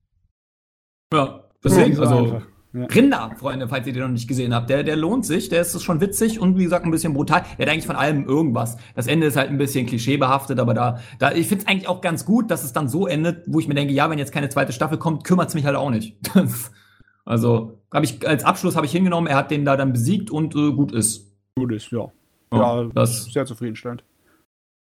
Ja, 1.13 1.49
deswegen, 1.63 1.99
also. 1.99 2.41
Ja. 2.73 2.85
Rinder, 2.85 3.35
Freunde, 3.37 3.67
falls 3.67 3.85
ihr 3.85 3.91
den 3.91 4.03
noch 4.03 4.09
nicht 4.09 4.29
gesehen 4.29 4.55
habt, 4.55 4.69
der, 4.69 4.83
der 4.83 4.95
lohnt 4.95 5.25
sich, 5.25 5.49
der 5.49 5.59
ist 5.59 5.83
schon 5.83 5.99
witzig 5.99 6.39
und 6.39 6.57
wie 6.57 6.63
gesagt 6.63 6.85
ein 6.85 6.91
bisschen 6.91 7.13
brutal. 7.13 7.43
Der 7.57 7.65
hat 7.65 7.73
eigentlich 7.73 7.85
von 7.85 7.97
allem 7.97 8.25
irgendwas. 8.25 8.77
Das 8.95 9.07
Ende 9.07 9.27
ist 9.27 9.35
halt 9.35 9.49
ein 9.49 9.57
bisschen 9.57 9.87
klischeebehaftet, 9.87 10.57
aber 10.57 10.73
da, 10.73 10.99
da 11.19 11.33
ich 11.33 11.47
finde 11.47 11.65
es 11.65 11.67
eigentlich 11.67 11.89
auch 11.89 11.99
ganz 11.99 12.23
gut, 12.23 12.49
dass 12.49 12.63
es 12.63 12.71
dann 12.71 12.87
so 12.87 13.07
endet, 13.07 13.43
wo 13.47 13.59
ich 13.59 13.67
mir 13.67 13.73
denke, 13.73 13.93
ja, 13.93 14.09
wenn 14.09 14.19
jetzt 14.19 14.31
keine 14.31 14.47
zweite 14.47 14.71
Staffel 14.71 14.97
kommt, 14.97 15.25
kümmert's 15.25 15.53
mich 15.53 15.65
halt 15.65 15.75
auch 15.75 15.89
nicht. 15.89 16.15
also 17.25 17.79
habe 17.93 18.05
ich 18.05 18.27
als 18.27 18.43
Abschluss 18.43 18.75
habe 18.75 18.85
ich 18.85 18.91
hingenommen, 18.91 19.27
er 19.27 19.37
hat 19.37 19.51
den 19.51 19.65
da 19.65 19.77
dann 19.77 19.93
besiegt 19.93 20.31
und 20.31 20.55
äh, 20.55 20.71
gut 20.71 20.91
ist. 20.91 21.31
Gut 21.55 21.71
ist, 21.71 21.91
ja. 21.91 22.11
Ja, 22.53 22.81
ja 22.81 22.89
das 22.93 23.25
sehr 23.25 23.45
zufriedenstellend. 23.45 24.03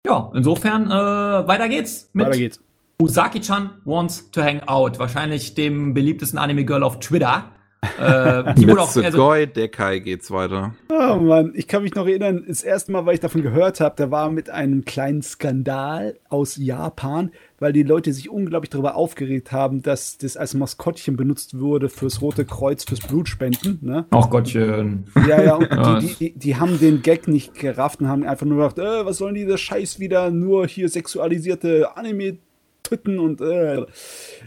Ja, 0.06 0.30
insofern 0.34 0.90
äh, 0.90 1.48
weiter 1.48 1.68
geht's 1.68 2.10
mit 2.12 2.26
weiter 2.26 2.38
geht's. 2.38 2.60
Usaki-chan 3.00 3.70
wants 3.84 4.30
to 4.30 4.42
hang 4.42 4.60
out. 4.60 4.98
Wahrscheinlich 4.98 5.54
dem 5.54 5.94
beliebtesten 5.94 6.38
Anime-Girl 6.38 6.82
auf 6.82 7.00
Twitter. 7.00 7.50
Äh, 7.98 8.54
die 8.54 8.68
wurde 8.68 8.82
auch, 8.82 8.96
also, 8.96 9.34
Dekai 9.46 9.98
geht's 10.00 10.30
weiter. 10.30 10.74
Oh 10.90 11.16
Mann, 11.16 11.52
ich 11.54 11.68
kann 11.68 11.82
mich 11.82 11.94
noch 11.94 12.06
erinnern, 12.06 12.44
das 12.46 12.62
erste 12.62 12.92
Mal, 12.92 13.06
weil 13.06 13.14
ich 13.14 13.20
davon 13.20 13.42
gehört 13.42 13.80
habe, 13.80 13.94
da 13.96 14.10
war 14.10 14.30
mit 14.30 14.50
einem 14.50 14.84
kleinen 14.84 15.22
Skandal 15.22 16.18
aus 16.28 16.56
Japan, 16.56 17.30
weil 17.58 17.72
die 17.72 17.82
Leute 17.82 18.12
sich 18.12 18.28
unglaublich 18.30 18.70
darüber 18.70 18.96
aufgeregt 18.96 19.52
haben, 19.52 19.82
dass 19.82 20.18
das 20.18 20.36
als 20.36 20.54
Maskottchen 20.54 21.16
benutzt 21.16 21.58
wurde 21.58 21.88
fürs 21.88 22.20
Rote 22.20 22.44
Kreuz, 22.44 22.84
fürs 22.84 23.00
Blutspenden. 23.00 23.78
Ne? 23.82 24.06
Ach 24.10 24.28
Gottchen. 24.28 25.06
Ja, 25.28 25.42
ja, 25.42 25.54
und 25.56 26.02
die, 26.02 26.14
die, 26.14 26.38
die, 26.38 26.56
haben 26.56 26.78
den 26.78 27.02
Gag 27.02 27.28
nicht 27.28 27.54
gerafft 27.54 28.00
und 28.00 28.08
haben 28.08 28.24
einfach 28.24 28.46
nur 28.46 28.58
gedacht, 28.58 28.78
äh, 28.78 29.06
was 29.06 29.18
sollen 29.18 29.34
diese 29.34 29.58
Scheiß 29.58 29.98
wieder, 29.98 30.30
nur 30.30 30.66
hier 30.66 30.88
sexualisierte 30.88 31.96
Anime 31.96 32.38
Tüten 32.84 33.18
und 33.18 33.40
äh, 33.40 33.84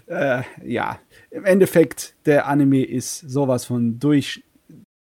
äh, 0.05 0.43
ja, 0.63 0.99
im 1.31 1.43
Endeffekt, 1.43 2.15
der 2.25 2.47
Anime 2.47 2.85
ist 2.85 3.19
sowas 3.19 3.65
von 3.65 3.99
durch, 3.99 4.43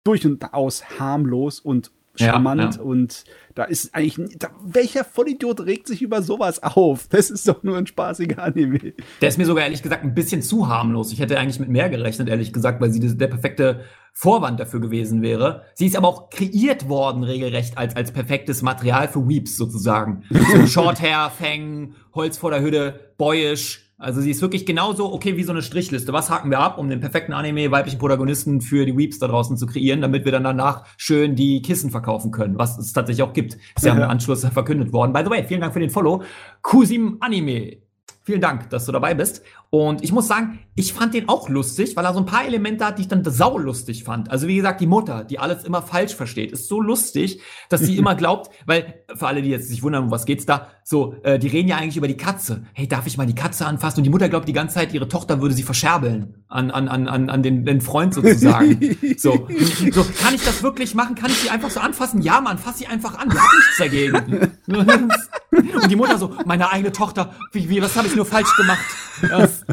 durch 0.06 0.26
und 0.26 0.54
aus 0.54 1.00
harmlos 1.00 1.60
und 1.60 1.92
charmant 2.16 2.76
ja, 2.76 2.80
ja. 2.80 2.82
und 2.82 3.24
da 3.56 3.64
ist 3.64 3.94
eigentlich, 3.96 4.38
da, 4.38 4.50
welcher 4.64 5.04
Vollidiot 5.04 5.62
regt 5.62 5.88
sich 5.88 6.02
über 6.02 6.22
sowas 6.22 6.62
auf? 6.62 7.08
Das 7.10 7.30
ist 7.30 7.48
doch 7.48 7.64
nur 7.64 7.78
ein 7.78 7.88
spaßiger 7.88 8.42
Anime. 8.42 8.94
Der 9.22 9.30
ist 9.30 9.38
mir 9.38 9.46
sogar 9.46 9.64
ehrlich 9.64 9.82
gesagt 9.82 10.04
ein 10.04 10.14
bisschen 10.14 10.42
zu 10.42 10.68
harmlos. 10.68 11.12
Ich 11.12 11.20
hätte 11.20 11.40
eigentlich 11.40 11.60
mit 11.60 11.70
mehr 11.70 11.90
gerechnet, 11.90 12.30
ehrlich 12.30 12.54
gesagt, 12.54 12.82
weil 12.82 12.92
sie 12.92 13.00
der 13.00 13.28
perfekte 13.28 13.82
Vorwand 14.14 14.60
dafür 14.60 14.80
gewesen 14.80 15.22
wäre. 15.22 15.64
Sie 15.74 15.88
ist 15.88 15.98
aber 15.98 16.08
auch 16.08 16.30
kreiert 16.30 16.88
worden, 16.88 17.24
regelrecht, 17.24 17.78
als, 17.78 17.96
als 17.96 18.12
perfektes 18.12 18.62
Material 18.62 19.08
für 19.08 19.28
Weeps 19.28 19.58
sozusagen. 19.58 20.24
So 20.54 20.68
Shorthair, 20.68 21.32
Fang, 21.32 21.96
Holz 22.14 22.38
vor 22.38 22.52
der 22.52 22.62
Hütte, 22.62 23.14
boyish, 23.18 23.84
also 24.04 24.20
sie 24.20 24.32
ist 24.32 24.42
wirklich 24.42 24.66
genauso 24.66 25.14
okay 25.14 25.38
wie 25.38 25.44
so 25.44 25.54
eine 25.54 25.62
Strichliste. 25.62 26.12
Was 26.12 26.30
haken 26.30 26.50
wir 26.50 26.60
ab, 26.60 26.78
um 26.78 26.90
den 26.90 27.00
perfekten 27.00 27.32
Anime 27.32 27.72
weiblichen 27.72 28.00
Protagonisten 28.00 28.60
für 28.60 28.86
die 28.86 28.98
Weeps 28.98 29.18
da 29.18 29.28
draußen 29.28 29.56
zu 29.56 29.66
kreieren, 29.66 30.02
damit 30.02 30.26
wir 30.26 30.34
dann 30.34 30.44
danach 30.44 30.86
schön 30.98 31.36
die 31.36 31.62
Kissen 31.62 31.90
verkaufen 31.90 32.32
können, 32.32 32.58
was 32.58 32.78
es 32.78 32.92
tatsächlich 32.92 33.24
auch 33.24 33.32
gibt. 33.32 33.54
Ist 33.54 33.86
ja, 33.86 33.96
ja 33.96 34.04
im 34.04 34.10
Anschluss 34.10 34.46
verkündet 34.46 34.92
worden. 34.92 35.14
By 35.14 35.22
the 35.24 35.30
way, 35.30 35.46
vielen 35.48 35.62
Dank 35.62 35.72
für 35.72 35.80
den 35.80 35.90
Follow. 35.90 36.22
Kusim 36.62 37.16
Anime 37.22 37.83
Vielen 38.26 38.40
Dank, 38.40 38.70
dass 38.70 38.86
du 38.86 38.94
dabei 38.94 39.14
bist. 39.16 39.42
Und 39.70 40.02
ich 40.02 40.14
muss 40.14 40.28
sagen, 40.28 40.60
ich 40.76 40.94
fand 40.94 41.14
den 41.14 41.28
auch 41.28 41.50
lustig, 41.50 41.98
weil 41.98 42.06
er 42.06 42.14
so 42.14 42.20
ein 42.20 42.26
paar 42.26 42.46
Elemente 42.46 42.86
hat, 42.86 42.98
die 42.98 43.02
ich 43.02 43.08
dann 43.10 43.22
saulustig 43.26 44.06
fand. 44.06 44.32
Also 44.32 44.48
wie 44.48 44.56
gesagt, 44.56 44.80
die 44.80 44.88
Mutter, 44.88 45.26
die 45.26 45.40
alles 45.40 45.66
immer 45.66 45.82
falsch 45.82 46.16
versteht, 46.16 46.54
ist 46.54 46.70
so 46.70 46.80
lustig, 46.80 47.42
dass 47.68 47.82
sie 47.82 47.98
immer 47.98 48.16
glaubt, 48.16 48.50
weil 48.66 49.04
für 49.14 49.28
alle, 49.28 49.42
die 49.42 49.50
jetzt 49.50 49.68
sich 49.68 49.84
wundern, 49.84 50.06
um 50.06 50.12
was 50.12 50.26
geht's 50.26 50.46
da, 50.46 50.68
so, 50.86 51.16
äh, 51.24 51.38
die 51.38 51.48
reden 51.48 51.68
ja 51.68 51.78
eigentlich 51.78 51.98
über 51.98 52.08
die 52.08 52.16
Katze. 52.16 52.64
Hey, 52.74 52.88
darf 52.88 53.08
ich 53.08 53.18
mal 53.18 53.26
die 53.26 53.36
Katze 53.36 53.66
anfassen? 53.66 54.00
Und 54.00 54.04
die 54.06 54.10
Mutter 54.10 54.30
glaubt 54.30 54.48
die 54.48 54.54
ganze 54.54 54.76
Zeit, 54.76 54.94
ihre 54.94 55.10
Tochter 55.10 55.42
würde 55.42 55.54
sie 55.54 55.64
verscherbeln 55.64 56.46
an, 56.48 56.72
an, 56.72 56.88
an, 56.88 57.08
an, 57.10 57.30
an 57.30 57.44
den, 57.44 57.66
den 57.66 57.82
Freund 57.82 58.14
sozusagen. 58.14 58.80
so, 59.18 59.48
so, 59.92 60.06
kann 60.22 60.34
ich 60.34 60.46
das 60.46 60.64
wirklich 60.64 60.96
machen? 60.96 61.16
Kann 61.16 61.30
ich 61.30 61.40
sie 61.40 61.50
einfach 61.50 61.72
so 61.72 61.82
anfassen? 61.82 62.22
Ja, 62.22 62.40
Mann, 62.40 62.58
fass 62.58 62.78
sie 62.78 62.88
einfach 62.88 63.18
an. 63.18 63.32
Wir 63.32 63.40
haben 63.42 63.58
nichts 63.58 63.78
dagegen. 63.78 64.52
Und 65.82 65.92
die 65.92 65.96
Mutter 65.96 66.18
so, 66.18 66.36
meine 66.46 66.72
eigene 66.72 66.92
Tochter, 66.92 67.34
wie, 67.52 67.70
wie 67.70 67.82
was 67.82 67.96
habe 67.96 68.08
ich 68.08 68.13
nur 68.16 68.26
falsch 68.26 68.56
gemacht? 68.58 68.86
Das, 69.22 69.64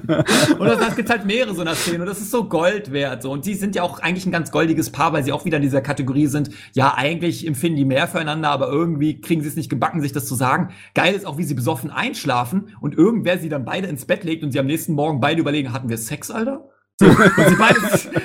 und 0.59 0.97
gibt 0.97 1.11
halt 1.11 1.25
mehrere 1.25 1.55
so 1.55 1.63
einer 1.63 1.75
Szene 1.75 2.01
und 2.01 2.07
das 2.07 2.21
ist 2.21 2.31
so 2.31 2.45
Gold 2.45 2.93
wert. 2.93 3.23
So. 3.23 3.31
Und 3.31 3.47
die 3.47 3.55
sind 3.55 3.75
ja 3.75 3.83
auch 3.83 3.99
eigentlich 3.99 4.27
ein 4.27 4.33
ganz 4.33 4.51
goldiges 4.51 4.91
Paar, 4.91 5.13
weil 5.13 5.25
sie 5.25 5.33
auch 5.33 5.45
wieder 5.45 5.57
in 5.57 5.63
dieser 5.63 5.81
Kategorie 5.81 6.27
sind, 6.27 6.51
ja, 6.75 6.95
eigentlich 6.95 7.47
empfinden 7.47 7.77
die 7.77 7.85
mehr 7.85 8.07
füreinander, 8.07 8.51
aber 8.51 8.69
irgendwie 8.69 9.21
kriegen 9.21 9.43
sie 9.43 9.49
es 9.49 9.57
nicht 9.57 9.71
gebacken, 9.71 10.03
sich 10.03 10.13
das 10.13 10.27
zu 10.27 10.35
sagen. 10.35 10.71
Geil 10.95 11.15
ist 11.15 11.27
auch, 11.27 11.39
wie 11.39 11.45
sie 11.45 11.55
besoffen 11.55 11.91
einschlafen 11.91 12.77
und 12.81 12.97
irgendwer 12.97 13.39
sie 13.39 13.49
dann 13.49 13.65
beide 13.65 13.89
ins 13.89 14.05
Bett 14.05 14.25
legt 14.25 14.45
und 14.45 14.53
sie 14.53 14.61
am 14.61 14.67
nächsten 14.67 14.93
Morgen 14.93 15.21
beide 15.21 15.41
überlegen, 15.41 15.73
hatten 15.73 15.89
wir 15.89 15.99
Sex, 15.99 16.31
Alter? 16.31 16.69
So, 17.01 17.07
und 17.07 17.17
sie 17.17 17.57
beide 17.57 17.81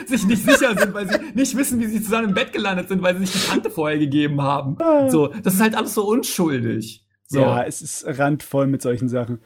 sich, 0.05 0.25
nicht 0.25 0.43
sicher 0.43 0.77
sind, 0.77 0.93
weil 0.93 1.09
sie 1.09 1.17
nicht 1.33 1.55
wissen, 1.55 1.79
wie 1.79 1.85
sie 1.85 2.03
zusammen 2.03 2.29
im 2.29 2.33
Bett 2.35 2.51
gelandet 2.51 2.89
sind, 2.89 3.01
weil 3.01 3.17
sie 3.17 3.25
sich 3.25 3.41
die 3.41 3.47
Tante 3.47 3.69
vorher 3.69 3.97
gegeben 3.97 4.41
haben. 4.41 4.77
So, 5.09 5.27
das 5.27 5.53
ist 5.53 5.61
halt 5.61 5.75
alles 5.75 5.93
so 5.93 6.05
unschuldig. 6.05 7.05
So. 7.27 7.39
Ja, 7.39 7.63
es 7.63 7.81
ist 7.81 8.05
randvoll 8.05 8.67
mit 8.67 8.81
solchen 8.81 9.09
Sachen. 9.09 9.39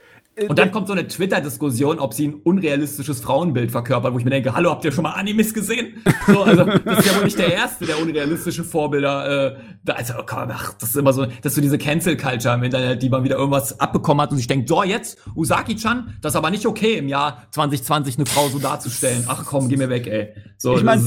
Und 0.47 0.59
dann 0.59 0.71
kommt 0.71 0.87
so 0.87 0.93
eine 0.93 1.07
Twitter-Diskussion, 1.07 1.99
ob 1.99 2.13
sie 2.13 2.27
ein 2.27 2.35
unrealistisches 2.35 3.21
Frauenbild 3.21 3.71
verkörpert, 3.71 4.13
wo 4.13 4.19
ich 4.19 4.25
mir 4.25 4.31
denke, 4.31 4.53
hallo, 4.53 4.71
habt 4.71 4.85
ihr 4.85 4.91
schon 4.91 5.03
mal 5.03 5.11
Animes 5.11 5.53
gesehen? 5.53 6.03
So, 6.27 6.43
also, 6.43 6.65
das 6.65 6.99
ist 6.99 7.07
ja 7.07 7.17
wohl 7.17 7.25
nicht 7.25 7.39
der 7.39 7.53
erste, 7.53 7.85
der 7.85 7.99
unrealistische 7.99 8.63
Vorbilder, 8.63 9.55
äh, 9.55 9.57
da, 9.83 9.93
also, 9.93 10.13
komm, 10.25 10.49
ach, 10.51 10.73
das 10.79 10.89
ist 10.89 10.95
immer 10.95 11.13
so, 11.13 11.25
das 11.25 11.51
ist 11.51 11.55
so 11.55 11.61
diese 11.61 11.77
Cancel-Culture 11.77 12.55
im 12.55 12.63
Internet, 12.63 13.01
die 13.01 13.09
man 13.09 13.23
wieder 13.23 13.37
irgendwas 13.37 13.79
abbekommen 13.79 14.21
hat 14.21 14.31
und 14.31 14.37
sich 14.37 14.47
denkt, 14.47 14.69
so, 14.69 14.83
jetzt, 14.83 15.17
Usaki-chan, 15.35 16.17
das 16.21 16.33
ist 16.33 16.37
aber 16.37 16.51
nicht 16.51 16.65
okay, 16.65 16.95
im 16.97 17.07
Jahr 17.07 17.47
2020 17.51 18.17
eine 18.17 18.25
Frau 18.25 18.47
so 18.49 18.59
darzustellen. 18.59 19.25
Ach 19.27 19.45
komm, 19.45 19.69
geh 19.69 19.77
mir 19.77 19.89
weg, 19.89 20.07
ey. 20.07 20.33
So, 20.57 20.77
ich 20.77 20.83
meine, 20.83 21.03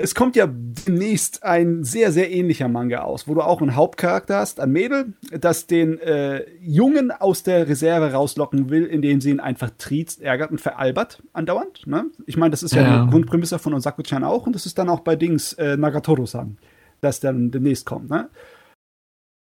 es 0.00 0.14
kommt 0.14 0.36
ja 0.36 0.48
demnächst 0.48 1.42
ein 1.42 1.84
sehr, 1.84 2.12
sehr 2.12 2.30
ähnlicher 2.30 2.68
Manga 2.68 3.02
aus, 3.02 3.28
wo 3.28 3.34
du 3.34 3.42
auch 3.42 3.60
einen 3.60 3.76
Hauptcharakter 3.76 4.38
hast, 4.38 4.60
ein 4.60 4.70
Mädel, 4.70 5.14
das 5.30 5.66
den 5.66 5.98
äh, 5.98 6.44
Jungen 6.60 7.10
aus 7.10 7.42
der 7.42 7.68
Reserve 7.68 8.12
rauslocken 8.12 8.70
will, 8.70 8.86
indem 8.86 9.20
sie 9.20 9.30
ihn 9.30 9.40
einfach 9.40 9.70
triezt, 9.78 10.22
ärgert 10.22 10.50
und 10.50 10.60
veralbert 10.60 11.22
andauernd. 11.32 11.86
Ne? 11.86 12.06
Ich 12.26 12.36
meine, 12.36 12.50
das 12.50 12.62
ist 12.62 12.74
ja, 12.74 12.82
ja 12.82 13.04
die 13.04 13.10
Grundprämisse 13.10 13.58
von 13.58 13.74
Osaku-chan 13.74 14.24
auch 14.24 14.46
und 14.46 14.54
das 14.54 14.66
ist 14.66 14.78
dann 14.78 14.88
auch 14.88 15.00
bei 15.00 15.16
Dings 15.16 15.52
äh, 15.54 15.76
Nagatoro-san, 15.76 16.56
das 17.00 17.20
dann 17.20 17.50
demnächst 17.50 17.86
kommt. 17.86 18.10
Ne? 18.10 18.28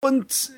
Und 0.04 0.52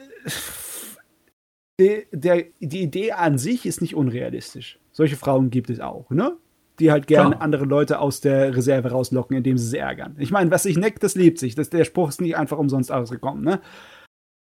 äh, 1.77 2.03
der, 2.11 2.45
die 2.59 2.83
Idee 2.83 3.13
an 3.13 3.37
sich 3.37 3.65
ist 3.65 3.81
nicht 3.81 3.95
unrealistisch. 3.95 4.79
Solche 4.91 5.15
Frauen 5.15 5.49
gibt 5.49 5.69
es 5.69 5.79
auch, 5.79 6.09
ne? 6.09 6.35
Die 6.79 6.91
halt 6.91 7.07
gerne 7.07 7.31
Klar. 7.31 7.41
andere 7.41 7.65
Leute 7.65 7.99
aus 7.99 8.21
der 8.21 8.55
Reserve 8.55 8.91
rauslocken, 8.91 9.35
indem 9.35 9.57
sie 9.57 9.67
sie 9.67 9.77
ärgern. 9.77 10.15
Ich 10.19 10.31
meine, 10.31 10.51
was 10.51 10.63
sich 10.63 10.77
neckt, 10.77 11.03
das 11.03 11.15
liebt 11.15 11.39
sich. 11.39 11.55
Das, 11.55 11.69
der 11.69 11.85
Spruch 11.85 12.09
ist 12.09 12.21
nicht 12.21 12.37
einfach 12.37 12.57
umsonst 12.57 12.91
ausgekommen, 12.91 13.43
ne? 13.43 13.61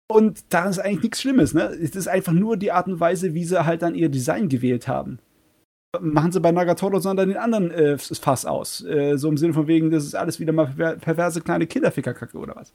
Und 0.10 0.54
daran 0.54 0.70
ist 0.70 0.80
eigentlich 0.80 1.04
nichts 1.04 1.22
Schlimmes, 1.22 1.54
ne? 1.54 1.64
Es 1.64 1.95
ist 1.95 2.08
einfach 2.08 2.34
nur 2.34 2.58
die 2.58 2.72
Art 2.72 2.88
und 2.88 2.99
Weise, 2.99 3.34
wie 3.34 3.44
sie 3.44 3.66
halt 3.66 3.82
dann 3.82 3.95
ihr 3.95 4.10
Design 4.10 4.49
gewählt 4.49 4.88
haben. 4.88 5.20
Machen 5.99 6.32
sie 6.32 6.41
bei 6.41 6.52
Nagatoro 6.52 6.99
sondern 6.99 7.30
den 7.30 7.38
anderen 7.38 7.72
äh, 7.72 7.98
Fass 7.98 8.45
aus. 8.45 8.84
Äh, 8.86 9.18
so 9.18 9.30
im 9.30 9.38
Sinne 9.38 9.54
von 9.54 9.68
wegen, 9.68 9.90
das 9.90 10.06
ist 10.06 10.16
alles 10.16 10.40
wieder 10.40 10.54
mal 10.54 10.68
perverse 10.68 11.41
kleine 11.41 11.66
Kinderfickerkacke 11.66 12.38
oder 12.38 12.56
was. 12.56 12.74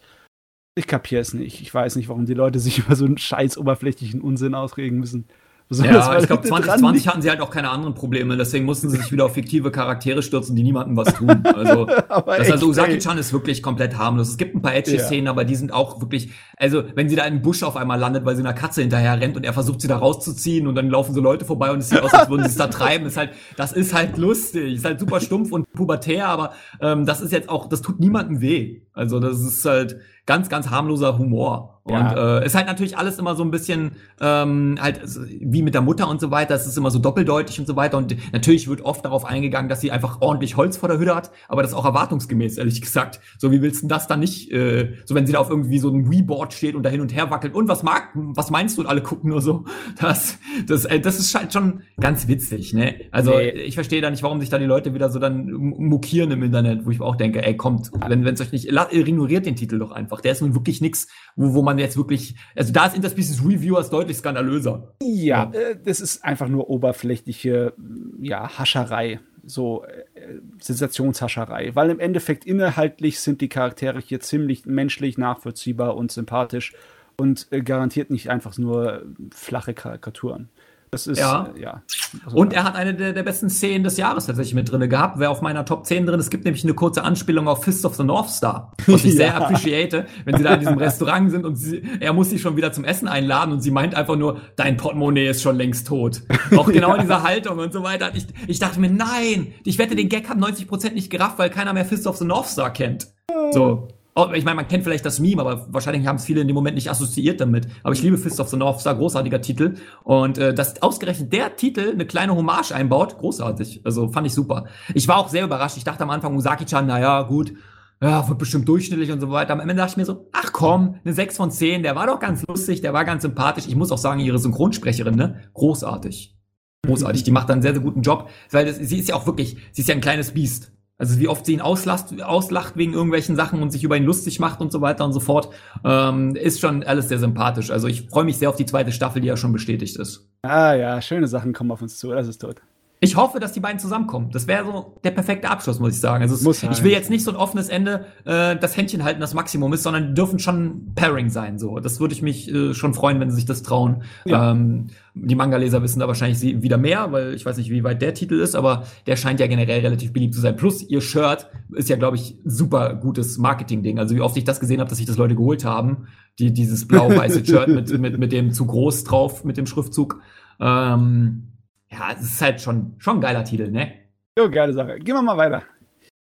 Ich 0.74 0.86
kapiere 0.86 1.20
es 1.20 1.34
nicht. 1.34 1.60
Ich 1.60 1.72
weiß 1.72 1.96
nicht, 1.96 2.08
warum 2.08 2.24
die 2.24 2.34
Leute 2.34 2.58
sich 2.58 2.78
über 2.86 2.96
so 2.96 3.04
einen 3.04 3.18
scheiß 3.18 3.58
oberflächlichen 3.58 4.20
Unsinn 4.20 4.54
ausregen 4.54 4.98
müssen. 4.98 5.26
Ja, 5.70 6.18
ich 6.18 6.26
glaube, 6.26 6.42
2020 6.42 7.08
hatten 7.08 7.22
sie 7.22 7.30
halt 7.30 7.40
auch 7.40 7.50
keine 7.50 7.70
anderen 7.70 7.94
Probleme, 7.94 8.36
deswegen 8.36 8.64
mussten 8.66 8.90
sie 8.90 8.98
sich 8.98 9.10
wieder 9.10 9.24
auf 9.24 9.34
fiktive 9.34 9.70
Charaktere 9.70 10.22
stürzen, 10.22 10.54
die 10.54 10.62
niemandem 10.62 10.96
was 10.96 11.14
tun. 11.14 11.42
Also, 11.44 11.86
das 12.26 12.50
also 12.50 12.66
Usagi-chan 12.66 13.16
ist 13.16 13.32
wirklich 13.32 13.62
komplett 13.62 13.96
harmlos. 13.96 14.28
Es 14.28 14.36
gibt 14.36 14.54
ein 14.54 14.60
paar 14.60 14.74
edgy 14.74 14.98
Szenen, 14.98 15.26
ja. 15.26 15.30
aber 15.30 15.44
die 15.44 15.54
sind 15.54 15.72
auch 15.72 16.00
wirklich, 16.00 16.30
also, 16.56 16.84
wenn 16.94 17.08
sie 17.08 17.16
da 17.16 17.24
im 17.24 17.40
Busch 17.42 17.62
auf 17.62 17.76
einmal 17.76 17.98
landet, 17.98 18.24
weil 18.24 18.36
sie 18.36 18.42
einer 18.42 18.52
Katze 18.52 18.82
hinterher 18.82 19.20
rennt 19.20 19.36
und 19.36 19.44
er 19.44 19.52
versucht 19.52 19.80
sie 19.80 19.88
da 19.88 19.96
rauszuziehen 19.96 20.66
und 20.66 20.74
dann 20.74 20.90
laufen 20.90 21.14
so 21.14 21.20
Leute 21.20 21.44
vorbei 21.44 21.70
und 21.70 21.78
es 21.78 21.88
sieht 21.88 22.02
aus, 22.02 22.12
als 22.12 22.28
würden 22.28 22.42
sie 22.42 22.50
es 22.50 22.56
da 22.56 22.66
treiben, 22.66 23.06
ist 23.06 23.16
halt, 23.16 23.30
das 23.56 23.72
ist 23.72 23.94
halt 23.94 24.18
lustig, 24.18 24.74
ist 24.74 24.84
halt 24.84 25.00
super 25.00 25.20
stumpf 25.20 25.52
und 25.52 25.72
pubertär, 25.72 26.26
aber 26.28 26.52
ähm, 26.80 27.06
das 27.06 27.20
ist 27.20 27.32
jetzt 27.32 27.48
auch, 27.48 27.68
das 27.68 27.80
tut 27.80 27.98
niemandem 28.00 28.40
weh. 28.40 28.82
Also, 28.92 29.20
das 29.20 29.40
ist 29.40 29.64
halt, 29.64 29.98
ganz, 30.26 30.48
ganz 30.48 30.70
harmloser 30.70 31.18
Humor. 31.18 31.72
Und 31.84 31.94
ja. 31.94 32.38
äh, 32.38 32.46
ist 32.46 32.54
halt 32.54 32.66
natürlich 32.66 32.96
alles 32.96 33.18
immer 33.18 33.34
so 33.34 33.42
ein 33.42 33.50
bisschen 33.50 33.96
ähm, 34.20 34.78
halt 34.80 35.00
wie 35.40 35.62
mit 35.62 35.74
der 35.74 35.80
Mutter 35.80 36.08
und 36.08 36.20
so 36.20 36.30
weiter. 36.30 36.54
Es 36.54 36.64
ist 36.64 36.78
immer 36.78 36.92
so 36.92 37.00
doppeldeutig 37.00 37.58
und 37.58 37.66
so 37.66 37.74
weiter. 37.74 37.98
Und 37.98 38.14
natürlich 38.32 38.68
wird 38.68 38.82
oft 38.82 39.04
darauf 39.04 39.24
eingegangen, 39.24 39.68
dass 39.68 39.80
sie 39.80 39.90
einfach 39.90 40.20
ordentlich 40.20 40.56
Holz 40.56 40.76
vor 40.76 40.88
der 40.88 41.00
Hütte 41.00 41.16
hat, 41.16 41.32
aber 41.48 41.62
das 41.62 41.72
ist 41.72 41.76
auch 41.76 41.84
erwartungsgemäß, 41.84 42.58
ehrlich 42.58 42.80
gesagt. 42.80 43.18
So, 43.36 43.50
wie 43.50 43.62
willst 43.62 43.82
du 43.82 43.88
das 43.88 44.06
dann 44.06 44.20
nicht, 44.20 44.52
äh, 44.52 44.94
so 45.04 45.16
wenn 45.16 45.26
sie 45.26 45.32
da 45.32 45.40
auf 45.40 45.50
irgendwie 45.50 45.80
so 45.80 45.88
einem 45.88 46.08
Wii-Board 46.08 46.52
steht 46.52 46.76
und 46.76 46.84
da 46.84 46.90
hin 46.90 47.00
und 47.00 47.12
her 47.14 47.30
wackelt 47.30 47.54
und 47.54 47.66
was 47.66 47.82
mag, 47.82 48.10
was 48.14 48.50
meinst 48.50 48.78
du? 48.78 48.82
Und 48.82 48.86
alle 48.86 49.00
gucken 49.02 49.30
nur 49.30 49.40
so. 49.40 49.64
Das, 49.98 50.38
das, 50.66 50.84
äh, 50.84 51.00
das 51.00 51.18
ist 51.18 51.34
halt 51.34 51.52
schon 51.52 51.82
ganz 52.00 52.28
witzig, 52.28 52.74
ne? 52.74 52.94
Also 53.10 53.32
nee. 53.32 53.50
ich 53.50 53.74
verstehe 53.74 54.00
da 54.00 54.10
nicht, 54.10 54.22
warum 54.22 54.40
sich 54.40 54.50
da 54.50 54.58
die 54.58 54.66
Leute 54.66 54.94
wieder 54.94 55.10
so 55.10 55.18
dann 55.18 55.50
mokieren 55.50 56.30
im 56.30 56.42
Internet, 56.42 56.86
wo 56.86 56.90
ich 56.90 57.00
auch 57.00 57.16
denke, 57.16 57.44
ey, 57.44 57.56
kommt, 57.56 57.90
wenn 58.06 58.24
es 58.24 58.40
euch 58.40 58.52
nicht, 58.52 58.68
ignoriert 58.92 59.46
den 59.46 59.56
Titel 59.56 59.78
doch 59.78 59.90
einfach. 59.90 60.11
Der 60.20 60.32
ist 60.32 60.42
nun 60.42 60.54
wirklich 60.54 60.80
nix, 60.80 61.08
wo, 61.36 61.54
wo 61.54 61.62
man 61.62 61.78
jetzt 61.78 61.96
wirklich, 61.96 62.34
also 62.54 62.72
da 62.72 62.86
ist 62.86 62.96
Interspecies 62.96 63.44
Reviewers 63.44 63.90
deutlich 63.90 64.18
skandalöser. 64.18 64.94
Ja, 65.02 65.50
äh, 65.52 65.76
das 65.82 66.00
ist 66.00 66.24
einfach 66.24 66.48
nur 66.48 66.68
oberflächliche, 66.68 67.72
ja, 68.20 68.58
Hascherei 68.58 69.20
so 69.44 69.84
äh, 69.84 70.38
Sensationshascherei, 70.60 71.74
weil 71.74 71.90
im 71.90 72.00
Endeffekt 72.00 72.44
inhaltlich 72.44 73.20
sind 73.20 73.40
die 73.40 73.48
Charaktere 73.48 74.00
hier 74.00 74.20
ziemlich 74.20 74.66
menschlich, 74.66 75.18
nachvollziehbar 75.18 75.96
und 75.96 76.12
sympathisch 76.12 76.74
und 77.16 77.48
äh, 77.50 77.62
garantiert 77.62 78.10
nicht 78.10 78.30
einfach 78.30 78.56
nur 78.58 79.04
flache 79.34 79.74
Karikaturen. 79.74 80.48
Das 80.92 81.06
ist, 81.06 81.18
ja. 81.18 81.48
Äh, 81.56 81.62
ja. 81.62 81.82
Also, 82.26 82.36
und 82.36 82.52
er 82.52 82.64
hat 82.64 82.74
eine 82.74 82.92
der, 82.92 83.14
der 83.14 83.22
besten 83.22 83.48
Szenen 83.48 83.82
des 83.82 83.96
Jahres 83.96 84.26
tatsächlich 84.26 84.52
mit 84.52 84.70
drin 84.70 84.90
gehabt. 84.90 85.18
Wäre 85.18 85.30
auf 85.30 85.40
meiner 85.40 85.64
Top 85.64 85.86
10 85.86 86.04
drin. 86.04 86.20
Es 86.20 86.28
gibt 86.28 86.44
nämlich 86.44 86.64
eine 86.64 86.74
kurze 86.74 87.02
Anspielung 87.02 87.48
auf 87.48 87.64
Fist 87.64 87.86
of 87.86 87.94
the 87.94 88.04
North 88.04 88.28
Star, 88.28 88.72
was 88.86 89.02
ich 89.06 89.12
ja. 89.14 89.16
sehr 89.16 89.36
appreciate, 89.36 90.04
wenn 90.26 90.36
sie 90.36 90.42
da 90.42 90.52
in 90.52 90.60
diesem 90.60 90.76
Restaurant 90.76 91.30
sind 91.30 91.46
und 91.46 91.56
sie, 91.56 91.82
er 91.98 92.12
muss 92.12 92.28
sie 92.28 92.38
schon 92.38 92.58
wieder 92.58 92.72
zum 92.72 92.84
Essen 92.84 93.08
einladen 93.08 93.52
und 93.52 93.62
sie 93.62 93.70
meint 93.70 93.94
einfach 93.94 94.16
nur, 94.16 94.42
dein 94.56 94.76
Portemonnaie 94.76 95.28
ist 95.28 95.40
schon 95.40 95.56
längst 95.56 95.86
tot. 95.86 96.24
Auch 96.54 96.68
genau 96.70 96.90
ja. 96.90 96.96
in 96.96 97.00
dieser 97.00 97.22
Haltung 97.22 97.58
und 97.58 97.72
so 97.72 97.82
weiter. 97.82 98.10
Ich, 98.14 98.26
ich 98.46 98.58
dachte 98.58 98.78
mir, 98.78 98.90
nein, 98.90 99.54
ich 99.64 99.78
wette, 99.78 99.96
den 99.96 100.10
Gag 100.10 100.28
hat 100.28 100.36
90% 100.36 100.92
nicht 100.92 101.08
gerafft, 101.08 101.38
weil 101.38 101.48
keiner 101.48 101.72
mehr 101.72 101.86
Fist 101.86 102.06
of 102.06 102.18
the 102.18 102.26
North 102.26 102.48
Star 102.48 102.70
kennt. 102.70 103.08
So. 103.52 103.88
Oh, 104.14 104.28
ich 104.34 104.44
meine, 104.44 104.56
man 104.56 104.68
kennt 104.68 104.84
vielleicht 104.84 105.06
das 105.06 105.20
Meme, 105.20 105.40
aber 105.40 105.66
wahrscheinlich 105.70 106.06
haben 106.06 106.16
es 106.16 106.26
viele 106.26 106.42
in 106.42 106.46
dem 106.46 106.54
Moment 106.54 106.74
nicht 106.74 106.90
assoziiert 106.90 107.40
damit. 107.40 107.66
Aber 107.82 107.94
ich 107.94 108.02
liebe 108.02 108.18
Fist 108.18 108.40
of 108.40 108.48
the 108.48 108.58
North 108.58 108.80
Star, 108.80 108.94
großartiger 108.94 109.40
Titel. 109.40 109.76
Und 110.04 110.36
äh, 110.36 110.52
dass 110.52 110.82
ausgerechnet 110.82 111.32
der 111.32 111.56
Titel 111.56 111.92
eine 111.92 112.04
kleine 112.04 112.36
Hommage 112.36 112.72
einbaut, 112.72 113.18
großartig. 113.18 113.80
Also 113.84 114.08
fand 114.08 114.26
ich 114.26 114.34
super. 114.34 114.66
Ich 114.92 115.08
war 115.08 115.16
auch 115.16 115.28
sehr 115.28 115.44
überrascht. 115.44 115.78
Ich 115.78 115.84
dachte 115.84 116.02
am 116.02 116.10
Anfang, 116.10 116.34
Musaki-chan, 116.34 116.86
naja, 116.86 117.22
gut, 117.22 117.54
ja, 118.02 118.28
wird 118.28 118.38
bestimmt 118.38 118.68
durchschnittlich 118.68 119.12
und 119.12 119.20
so 119.20 119.30
weiter. 119.30 119.52
Am 119.52 119.60
Ende 119.60 119.76
dachte 119.76 119.92
ich 119.92 119.96
mir 119.96 120.04
so, 120.04 120.28
ach 120.32 120.52
komm, 120.52 120.96
eine 121.04 121.14
6 121.14 121.36
von 121.36 121.50
10, 121.50 121.82
der 121.82 121.94
war 121.94 122.08
doch 122.08 122.18
ganz 122.18 122.44
lustig, 122.46 122.80
der 122.80 122.92
war 122.92 123.04
ganz 123.04 123.22
sympathisch. 123.22 123.66
Ich 123.68 123.76
muss 123.76 123.92
auch 123.92 123.98
sagen, 123.98 124.20
ihre 124.20 124.40
Synchronsprecherin, 124.40 125.14
ne, 125.14 125.40
großartig. 125.54 126.36
Großartig, 126.84 127.22
die 127.22 127.30
macht 127.30 127.48
dann 127.48 127.54
einen 127.54 127.62
sehr, 127.62 127.74
sehr 127.74 127.82
guten 127.82 128.02
Job, 128.02 128.28
weil 128.50 128.66
das, 128.66 128.76
sie 128.76 128.98
ist 128.98 129.08
ja 129.08 129.14
auch 129.14 129.24
wirklich, 129.24 129.56
sie 129.70 129.82
ist 129.82 129.88
ja 129.88 129.94
ein 129.94 130.00
kleines 130.00 130.32
Biest. 130.32 130.72
Also 131.02 131.18
wie 131.18 131.26
oft 131.26 131.44
sie 131.44 131.54
ihn 131.54 131.60
auslacht, 131.60 132.22
auslacht 132.22 132.76
wegen 132.76 132.92
irgendwelchen 132.92 133.34
Sachen 133.34 133.60
und 133.60 133.72
sich 133.72 133.82
über 133.82 133.96
ihn 133.96 134.04
lustig 134.04 134.38
macht 134.38 134.60
und 134.60 134.70
so 134.70 134.80
weiter 134.82 135.04
und 135.04 135.12
so 135.12 135.18
fort, 135.18 135.48
ähm, 135.84 136.36
ist 136.36 136.60
schon 136.60 136.84
alles 136.84 137.08
sehr 137.08 137.18
sympathisch. 137.18 137.72
Also 137.72 137.88
ich 137.88 138.02
freue 138.02 138.22
mich 138.22 138.36
sehr 138.36 138.48
auf 138.48 138.54
die 138.54 138.66
zweite 138.66 138.92
Staffel, 138.92 139.20
die 139.20 139.26
ja 139.26 139.36
schon 139.36 139.52
bestätigt 139.52 139.96
ist. 139.96 140.28
Ah 140.42 140.74
ja, 140.74 141.02
schöne 141.02 141.26
Sachen 141.26 141.54
kommen 141.54 141.72
auf 141.72 141.82
uns 141.82 141.98
zu, 141.98 142.12
das 142.12 142.28
ist 142.28 142.38
tot. 142.38 142.62
Ich 143.04 143.16
hoffe, 143.16 143.40
dass 143.40 143.52
die 143.52 143.58
beiden 143.58 143.80
zusammenkommen. 143.80 144.30
Das 144.30 144.46
wäre 144.46 144.64
so 144.64 144.94
der 145.02 145.10
perfekte 145.10 145.50
Abschluss, 145.50 145.80
muss 145.80 145.94
ich 145.94 146.00
sagen. 146.00 146.22
Also 146.22 146.36
es, 146.36 146.62
ich 146.62 146.84
will 146.84 146.92
jetzt 146.92 147.10
nicht 147.10 147.24
so 147.24 147.32
ein 147.32 147.36
offenes 147.36 147.68
Ende, 147.68 148.06
äh, 148.24 148.54
das 148.54 148.76
Händchen 148.76 149.02
halten, 149.02 149.20
das 149.20 149.34
Maximum 149.34 149.72
ist, 149.72 149.82
sondern 149.82 150.14
dürfen 150.14 150.38
schon 150.38 150.92
Pairing 150.94 151.28
sein. 151.28 151.58
So, 151.58 151.80
das 151.80 151.98
würde 151.98 152.14
ich 152.14 152.22
mich 152.22 152.48
äh, 152.48 152.74
schon 152.74 152.94
freuen, 152.94 153.18
wenn 153.18 153.28
sie 153.28 153.34
sich 153.34 153.44
das 153.44 153.64
trauen. 153.64 154.04
Ja. 154.24 154.52
Ähm, 154.52 154.90
die 155.14 155.34
Manga-Leser 155.34 155.82
wissen 155.82 155.98
da 155.98 156.06
wahrscheinlich 156.06 156.62
wieder 156.62 156.78
mehr, 156.78 157.10
weil 157.10 157.34
ich 157.34 157.44
weiß 157.44 157.56
nicht, 157.56 157.70
wie 157.70 157.82
weit 157.82 158.00
der 158.00 158.14
Titel 158.14 158.38
ist, 158.38 158.54
aber 158.54 158.84
der 159.08 159.16
scheint 159.16 159.40
ja 159.40 159.48
generell 159.48 159.80
relativ 159.80 160.12
beliebt 160.12 160.34
zu 160.34 160.40
sein. 160.40 160.54
Plus 160.54 160.88
ihr 160.88 161.00
Shirt 161.00 161.50
ist 161.74 161.88
ja, 161.88 161.96
glaube 161.96 162.16
ich, 162.16 162.36
super 162.44 162.94
gutes 162.94 163.36
Marketing-Ding. 163.36 163.98
Also 163.98 164.14
wie 164.14 164.20
oft 164.20 164.36
ich 164.36 164.44
das 164.44 164.60
gesehen 164.60 164.78
habe, 164.78 164.88
dass 164.88 164.98
sich 164.98 165.08
das 165.08 165.16
Leute 165.18 165.34
geholt 165.34 165.64
haben, 165.64 166.06
die 166.38 166.52
dieses 166.52 166.86
blau-weiße 166.86 167.44
Shirt 167.44 167.66
mit, 167.66 167.98
mit 167.98 168.16
mit 168.16 168.30
dem 168.30 168.52
zu 168.52 168.64
groß 168.64 169.02
drauf, 169.02 169.44
mit 169.44 169.56
dem 169.56 169.66
Schriftzug. 169.66 170.20
Ähm, 170.60 171.48
ja, 171.92 172.12
es 172.12 172.22
ist 172.22 172.42
halt 172.42 172.60
schon, 172.60 172.94
schon 172.98 173.18
ein 173.18 173.20
geiler 173.20 173.44
Titel, 173.44 173.70
ne? 173.70 173.92
Jo, 174.38 174.50
geile 174.50 174.72
Sache. 174.72 174.98
Gehen 174.98 175.14
wir 175.14 175.22
mal 175.22 175.36
weiter. 175.36 175.62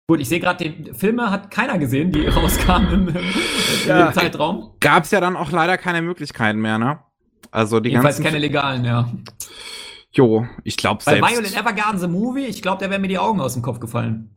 Gut, 0.08 0.20
ich 0.20 0.28
sehe 0.28 0.40
gerade, 0.40 0.70
den 0.70 0.94
Filme 0.94 1.32
hat 1.32 1.50
keiner 1.52 1.78
gesehen, 1.78 2.12
die 2.12 2.28
rauskamen 2.28 3.08
im, 3.08 3.16
ja. 3.88 4.08
im 4.08 4.14
Zeitraum. 4.14 4.74
Gab 4.80 5.06
es 5.06 5.12
ja 5.12 5.22
dann 5.22 5.38
auch 5.38 5.52
leider 5.52 5.78
keine 5.78 6.02
Möglichkeiten 6.02 6.60
mehr, 6.60 6.78
ne? 6.78 7.00
Also 7.52 7.80
die 7.80 7.90
Jedenfalls 7.90 8.18
ganzen. 8.18 8.32
keine 8.32 8.40
legalen, 8.40 8.84
ja. 8.84 9.10
Jo, 10.12 10.46
ich 10.64 10.76
glaube 10.76 11.02
selbst. 11.04 11.22
Bei 11.22 11.30
Violent 11.30 11.58
Evergarden 11.58 12.00
the 12.00 12.08
Movie, 12.08 12.46
ich 12.46 12.62
glaube, 12.62 12.84
da 12.84 12.90
wären 12.90 13.02
mir 13.02 13.08
die 13.08 13.20
Augen 13.20 13.40
aus 13.40 13.54
dem 13.54 13.62
Kopf 13.62 13.80
gefallen. 13.80 14.36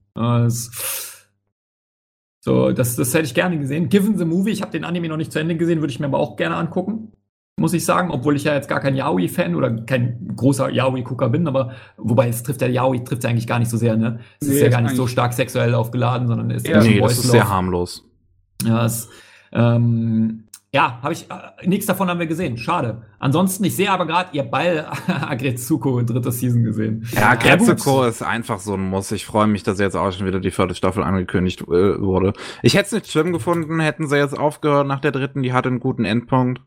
So, 2.41 2.71
das, 2.71 2.95
das 2.95 3.13
hätte 3.13 3.25
ich 3.25 3.35
gerne 3.35 3.59
gesehen. 3.59 3.89
Given 3.89 4.17
the 4.17 4.25
Movie, 4.25 4.51
ich 4.51 4.63
habe 4.63 4.71
den 4.71 4.85
Anime 4.85 5.09
noch 5.09 5.17
nicht 5.17 5.33
zu 5.33 5.41
Ende 5.41 5.57
gesehen, 5.57 5.81
würde 5.81 5.93
ich 5.93 5.99
mir 5.99 6.07
aber 6.07 6.21
auch 6.21 6.37
gerne 6.37 6.55
angucken 6.57 7.13
muss 7.57 7.73
ich 7.73 7.85
sagen, 7.85 8.11
obwohl 8.11 8.37
ich 8.37 8.45
ja 8.45 8.55
jetzt 8.55 8.69
gar 8.69 8.81
kein 8.81 8.97
Yaoi-Fan 8.97 9.55
oder 9.55 9.71
kein 9.71 10.33
großer 10.37 10.71
Yaoi-Gucker 10.71 11.29
bin, 11.29 11.47
aber 11.47 11.73
wobei 11.97 12.29
es 12.29 12.43
trifft 12.43 12.63
ja 12.63 12.69
Yaoi 12.69 13.05
trifft 13.05 13.25
ja 13.25 13.31
eigentlich 13.31 13.47
gar 13.47 13.59
nicht 13.59 13.71
so 13.71 13.77
sehr, 13.77 13.97
ne? 13.97 14.19
Es 14.41 14.49
nee, 14.49 14.55
ist 14.55 14.63
ja 14.63 14.69
gar 14.69 14.81
nicht 14.81 14.97
so 14.97 15.07
stark 15.07 15.33
sexuell 15.33 15.75
aufgeladen, 15.75 16.27
sondern 16.27 16.51
ist 16.51 16.67
ja, 16.67 16.83
nee, 16.83 17.01
das 17.01 17.19
ist 17.19 17.31
sehr 17.31 17.49
harmlos. 17.49 18.05
Ja, 18.65 18.85
es, 18.85 19.09
ähm, 19.53 20.45
ja, 20.75 20.99
habe 21.03 21.13
ich 21.13 21.31
äh, 21.31 21.69
nichts 21.69 21.87
davon 21.87 22.09
haben 22.09 22.19
wir 22.19 22.27
gesehen. 22.27 22.59
Schade. 22.59 23.03
Ansonsten, 23.21 23.63
ich 23.63 23.77
sehe 23.77 23.93
aber 23.93 24.07
gerade, 24.07 24.31
ihr 24.33 24.43
Ball 24.43 24.91
Agretsuko 25.07 26.01
in 26.01 26.07
dritter 26.07 26.33
Season 26.33 26.65
gesehen. 26.65 27.07
Ja, 27.13 27.31
Agretsuko 27.31 28.03
ja, 28.03 28.09
ist 28.09 28.23
einfach 28.23 28.59
so 28.59 28.75
ein 28.75 28.81
Muss. 28.81 29.13
Ich 29.13 29.25
freue 29.25 29.47
mich, 29.47 29.63
dass 29.63 29.79
jetzt 29.79 29.95
auch 29.95 30.11
schon 30.11 30.27
wieder 30.27 30.41
die 30.41 30.51
vierte 30.51 30.75
Staffel 30.75 31.05
angekündigt 31.05 31.61
äh, 31.63 32.01
wurde. 32.01 32.33
Ich 32.63 32.75
hätte 32.75 32.87
es 32.87 32.93
nicht 32.93 33.13
schlimm 33.13 33.33
gefunden, 33.33 33.79
hätten 33.79 34.09
sie 34.09 34.17
jetzt 34.17 34.37
aufgehört 34.37 34.89
nach 34.89 34.99
der 34.99 35.13
dritten. 35.13 35.45
Die 35.45 35.53
hatte 35.53 35.69
einen 35.69 35.79
guten 35.79 36.05
Endpunkt. 36.05 36.61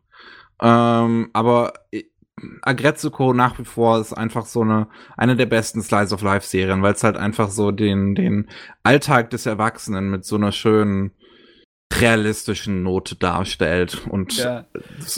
Ähm, 0.61 1.29
aber 1.33 1.73
Agretsuko 2.61 3.33
nach 3.33 3.57
wie 3.57 3.65
vor 3.65 3.99
ist 3.99 4.13
einfach 4.13 4.45
so 4.45 4.61
eine 4.61 4.87
eine 5.15 5.35
der 5.35 5.47
besten 5.47 5.81
Slice 5.81 6.13
of 6.13 6.21
Life 6.21 6.45
Serien, 6.45 6.81
weil 6.83 6.93
es 6.93 7.03
halt 7.03 7.17
einfach 7.17 7.49
so 7.49 7.71
den 7.71 8.15
den 8.15 8.47
Alltag 8.83 9.31
des 9.31 9.45
Erwachsenen 9.45 10.09
mit 10.09 10.25
so 10.25 10.35
einer 10.35 10.51
schönen 10.51 11.11
realistischen 11.93 12.83
Note 12.83 13.15
darstellt 13.15 14.05
und 14.09 14.35
ja. 14.35 14.65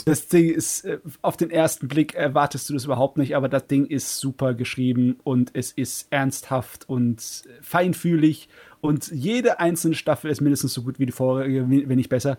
das 0.04 0.28
Ding 0.28 0.48
ist 0.48 0.84
äh, 0.84 1.00
auf 1.20 1.36
den 1.36 1.50
ersten 1.50 1.88
Blick 1.88 2.14
erwartest 2.14 2.68
du 2.68 2.74
das 2.74 2.84
überhaupt 2.84 3.18
nicht, 3.18 3.34
aber 3.34 3.48
das 3.48 3.66
Ding 3.66 3.86
ist 3.86 4.18
super 4.20 4.54
geschrieben 4.54 5.18
und 5.24 5.50
es 5.54 5.72
ist 5.72 6.06
ernsthaft 6.10 6.88
und 6.88 7.42
feinfühlig 7.60 8.48
und 8.80 9.08
jede 9.08 9.58
einzelne 9.58 9.96
Staffel 9.96 10.30
ist 10.30 10.40
mindestens 10.40 10.72
so 10.72 10.82
gut 10.82 11.00
wie 11.00 11.06
die 11.06 11.12
vorherige, 11.12 11.68
wenn 11.68 11.96
nicht 11.96 12.08
besser. 12.08 12.38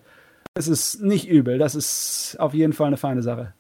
Es 0.54 0.68
ist 0.68 1.02
nicht 1.02 1.30
übel. 1.30 1.58
Das 1.58 1.76
ist 1.76 2.36
auf 2.40 2.54
jeden 2.54 2.74
Fall 2.74 2.88
eine 2.88 2.98
feine 2.98 3.24
Sache. 3.24 3.54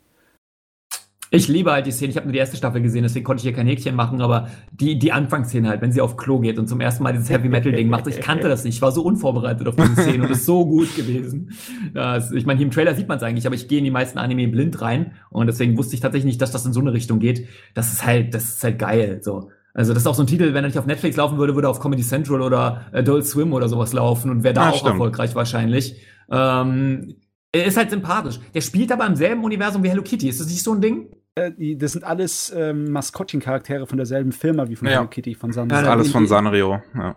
Ich 1.34 1.48
liebe 1.48 1.72
halt 1.72 1.86
die 1.86 1.92
Szene. 1.92 2.12
Ich 2.12 2.18
habe 2.18 2.26
nur 2.26 2.34
die 2.34 2.40
erste 2.40 2.58
Staffel 2.58 2.82
gesehen, 2.82 3.04
deswegen 3.04 3.24
konnte 3.24 3.40
ich 3.40 3.44
hier 3.44 3.54
kein 3.54 3.66
Häkchen 3.66 3.96
machen, 3.96 4.20
aber 4.20 4.50
die, 4.74 5.00
die 5.00 5.14
Anfangsszene 5.14 5.70
halt, 5.70 5.82
wenn 5.82 5.94
sie 5.94 6.02
auf 6.02 6.18
Klo 6.18 6.40
geht 6.40 6.60
und 6.60 6.68
zum 6.68 6.82
ersten 6.82 7.04
Mal 7.04 7.14
dieses 7.14 7.30
Heavy 7.30 7.48
Metal 7.48 7.72
Ding 7.72 7.88
macht. 7.88 8.06
Ich 8.08 8.20
kannte 8.20 8.50
das 8.50 8.66
nicht. 8.66 8.76
Ich 8.76 8.82
war 8.82 8.92
so 8.92 9.02
unvorbereitet 9.02 9.66
auf 9.66 9.78
diese 9.78 9.96
Szene 9.96 10.26
und 10.26 10.32
ist 10.32 10.46
so 10.46 10.66
gut 10.66 10.94
gewesen. 10.94 11.52
Das, 11.94 12.34
ich 12.34 12.46
meine, 12.46 12.58
hier 12.58 12.66
im 12.66 12.72
Trailer 12.72 12.96
sieht 12.96 13.08
man 13.08 13.16
es 13.16 13.24
eigentlich, 13.24 13.46
aber 13.46 13.56
ich 13.56 13.70
gehe 13.70 13.78
in 13.78 13.86
die 13.86 13.92
meisten 13.92 14.20
Anime 14.20 14.50
blind 14.50 14.82
rein 14.82 15.14
und 15.30 15.48
deswegen 15.48 15.78
wusste 15.78 15.96
ich 15.96 16.02
tatsächlich 16.02 16.26
nicht, 16.26 16.42
dass 16.42 16.52
das 16.52 16.66
in 16.66 16.74
so 16.74 16.82
eine 16.82 16.92
Richtung 16.92 17.20
geht. 17.20 17.48
Das 17.76 17.94
ist 17.94 18.06
halt, 18.06 18.34
das 18.34 18.56
ist 18.56 18.64
halt 18.66 18.78
geil. 18.78 19.22
So. 19.24 19.52
Also 19.74 19.94
das 19.94 20.04
ist 20.04 20.08
auch 20.08 20.16
so 20.16 20.24
ein 20.24 20.28
Titel, 20.28 20.54
wenn 20.54 20.66
er 20.66 20.68
nicht 20.68 20.78
auf 20.78 20.86
Netflix 20.86 21.16
laufen 21.16 21.38
würde, 21.38 21.56
würde 21.56 21.70
er 21.70 21.72
auf 21.72 21.80
Comedy 21.80 22.04
Central 22.04 22.42
oder 22.42 22.88
Adult 22.92 23.26
Swim 23.26 23.54
oder 23.54 23.70
sowas 23.70 23.94
laufen 23.94 24.30
und 24.30 24.44
wäre 24.44 24.54
da 24.54 24.66
ja, 24.66 24.70
auch 24.72 24.76
stimmt. 24.76 24.92
erfolgreich 24.92 25.34
wahrscheinlich. 25.34 25.96
Ähm, 26.32 27.16
er 27.52 27.66
ist 27.66 27.78
halt 27.78 27.90
sympathisch. 27.90 28.40
Der 28.54 28.62
spielt 28.62 28.92
aber 28.92 29.06
im 29.06 29.16
selben 29.16 29.44
Universum 29.44 29.84
wie 29.84 29.90
Hello 29.90 30.02
Kitty. 30.02 30.30
Ist 30.30 30.40
das 30.40 30.48
nicht 30.48 30.64
so 30.64 30.74
ein 30.74 30.82
Ding? 30.82 31.08
Äh, 31.36 31.76
das 31.76 31.94
sind 31.94 32.04
alles 32.04 32.52
ähm, 32.56 32.92
Maskottchen-Charaktere 32.92 33.88
von 33.88 33.98
derselben 33.98 34.32
Firma 34.32 34.68
wie 34.70 34.76
von 34.76 34.88
ja. 34.88 34.96
Hello 34.96 35.08
Kitty, 35.08 35.36
von 35.36 35.52
Sanrio. 35.52 35.78
Ja, 35.78 35.92
alles 35.92 36.12
von 36.12 36.28
Sanrio, 36.28 36.82
ja. 36.96 37.16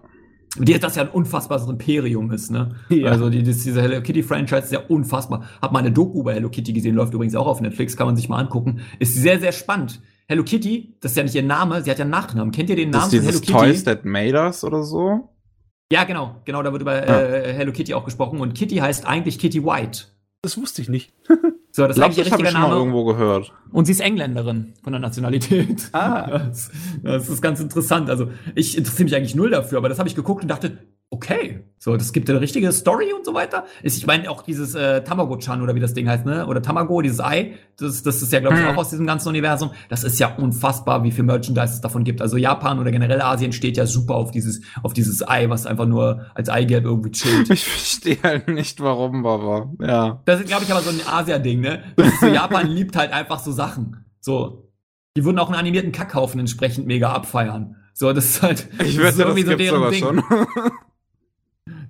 Die, 0.56 0.78
das 0.78 0.94
ja 0.94 1.02
ein 1.02 1.08
unfassbares 1.08 1.68
Imperium 1.68 2.30
ist, 2.30 2.52
ne? 2.52 2.76
Ja. 2.88 3.10
Also 3.10 3.28
die, 3.28 3.42
das, 3.42 3.58
diese 3.58 3.82
Hello 3.82 4.00
Kitty 4.00 4.22
Franchise 4.22 4.62
ist 4.62 4.72
ja 4.72 4.80
unfassbar. 4.86 5.44
Hab 5.60 5.72
mal 5.72 5.80
eine 5.80 5.90
Doku 5.90 6.20
über 6.20 6.32
Hello 6.32 6.48
Kitty 6.48 6.72
gesehen, 6.72 6.94
läuft 6.94 7.12
übrigens 7.12 7.34
auch 7.34 7.48
auf 7.48 7.60
Netflix, 7.60 7.96
kann 7.96 8.06
man 8.06 8.14
sich 8.14 8.28
mal 8.28 8.38
angucken. 8.38 8.80
Ist 9.00 9.14
sehr, 9.14 9.40
sehr 9.40 9.50
spannend. 9.50 10.00
Hello 10.28 10.44
Kitty, 10.44 10.96
das 11.00 11.10
ist 11.10 11.16
ja 11.16 11.24
nicht 11.24 11.34
ihr 11.34 11.42
Name, 11.42 11.82
sie 11.82 11.90
hat 11.90 11.98
ja 11.98 12.04
einen 12.04 12.12
Nachnamen. 12.12 12.52
Kennt 12.52 12.70
ihr 12.70 12.76
den 12.76 12.90
Namen 12.90 13.10
das 13.10 13.12
ist 13.12 13.24
von 13.24 13.26
Hello 13.26 13.40
Kitty? 13.40 13.52
Toys 13.52 13.84
That 13.84 14.04
Made 14.04 14.38
Us 14.40 14.62
oder 14.62 14.84
so? 14.84 15.28
Ja, 15.92 16.04
genau, 16.04 16.40
genau, 16.44 16.62
da 16.62 16.72
wird 16.72 16.82
über 16.82 17.06
ja. 17.06 17.20
äh, 17.20 17.52
Hello 17.52 17.72
Kitty 17.72 17.94
auch 17.94 18.04
gesprochen 18.04 18.40
und 18.40 18.54
Kitty 18.54 18.76
heißt 18.76 19.06
eigentlich 19.06 19.38
Kitty 19.38 19.64
White. 19.64 20.06
Das 20.42 20.56
wusste 20.56 20.82
ich 20.82 20.88
nicht. 20.88 21.12
So, 21.76 21.88
das 21.88 21.96
ist 21.96 22.02
eigentlich 22.04 22.18
ihr 22.18 22.26
richtiger 22.26 22.52
Name. 22.52 22.72
irgendwo 22.72 23.04
gehört. 23.04 23.52
Und 23.72 23.86
sie 23.86 23.90
ist 23.90 24.00
Engländerin 24.00 24.74
von 24.84 24.92
der 24.92 25.00
Nationalität. 25.00 25.88
Ah. 25.92 26.42
Das, 26.54 26.70
das 27.02 27.28
ist 27.28 27.42
ganz 27.42 27.58
interessant. 27.58 28.08
Also, 28.10 28.30
ich 28.54 28.78
interessiere 28.78 29.04
mich 29.04 29.16
eigentlich 29.16 29.34
null 29.34 29.50
dafür, 29.50 29.78
aber 29.78 29.88
das 29.88 29.98
habe 29.98 30.08
ich 30.08 30.14
geguckt 30.14 30.42
und 30.42 30.48
dachte, 30.48 30.78
okay, 31.10 31.64
so, 31.78 31.96
das 31.96 32.12
gibt 32.12 32.30
eine 32.30 32.40
richtige 32.40 32.72
Story 32.72 33.12
und 33.12 33.24
so 33.24 33.34
weiter. 33.34 33.64
Ich 33.82 34.06
meine 34.06 34.30
auch 34.30 34.42
dieses 34.42 34.74
äh, 34.74 35.04
Tamago-chan 35.04 35.60
oder 35.62 35.74
wie 35.74 35.80
das 35.80 35.94
Ding 35.94 36.08
heißt, 36.08 36.24
ne? 36.24 36.46
Oder 36.46 36.62
Tamago, 36.62 37.02
dieses 37.02 37.20
Ei, 37.20 37.52
das, 37.76 38.02
das 38.02 38.22
ist 38.22 38.32
ja, 38.32 38.40
glaube 38.40 38.56
ich, 38.56 38.62
hm. 38.62 38.70
auch 38.70 38.78
aus 38.78 38.90
diesem 38.90 39.06
ganzen 39.06 39.28
Universum. 39.28 39.70
Das 39.88 40.02
ist 40.02 40.18
ja 40.18 40.34
unfassbar, 40.34 41.04
wie 41.04 41.12
viel 41.12 41.24
Merchandise 41.24 41.74
es 41.74 41.80
davon 41.80 42.04
gibt. 42.04 42.22
Also 42.22 42.36
Japan 42.36 42.78
oder 42.78 42.90
generell 42.90 43.20
Asien 43.20 43.52
steht 43.52 43.76
ja 43.76 43.86
super 43.86 44.14
auf 44.14 44.30
dieses, 44.30 44.62
auf 44.82 44.92
dieses 44.92 45.26
Ei, 45.28 45.50
was 45.50 45.66
einfach 45.66 45.86
nur 45.86 46.26
als 46.34 46.48
Eigelb 46.48 46.84
irgendwie 46.84 47.10
chillt. 47.10 47.50
Ich 47.54 47.64
verstehe 47.64 48.18
halt 48.22 48.48
nicht, 48.48 48.80
warum, 48.80 49.22
Baba. 49.22 49.70
Ja. 49.80 50.20
Das 50.24 50.40
ist, 50.40 50.48
glaube 50.48 50.64
ich, 50.64 50.72
aber 50.72 50.80
so 50.80 50.90
ein 50.90 51.00
Asia-Ding, 51.06 51.60
ne? 51.64 51.82
So, 52.20 52.26
Japan 52.26 52.68
liebt 52.68 52.96
halt 52.96 53.12
einfach 53.12 53.40
so 53.40 53.52
Sachen. 53.52 54.04
So. 54.20 54.70
Die 55.16 55.24
würden 55.24 55.38
auch 55.38 55.48
einen 55.48 55.58
animierten 55.58 55.92
Kackhaufen 55.92 56.40
entsprechend 56.40 56.86
mega 56.86 57.12
abfeiern. 57.12 57.76
So, 57.92 58.12
das 58.12 58.24
ist 58.26 58.42
halt. 58.42 58.68
Ich 58.80 58.98
wette, 58.98 59.18
das, 59.24 59.34
das 59.34 59.44
so 59.44 59.56
deren 59.56 59.90
Ding. 59.90 60.00
Schon. 60.00 60.22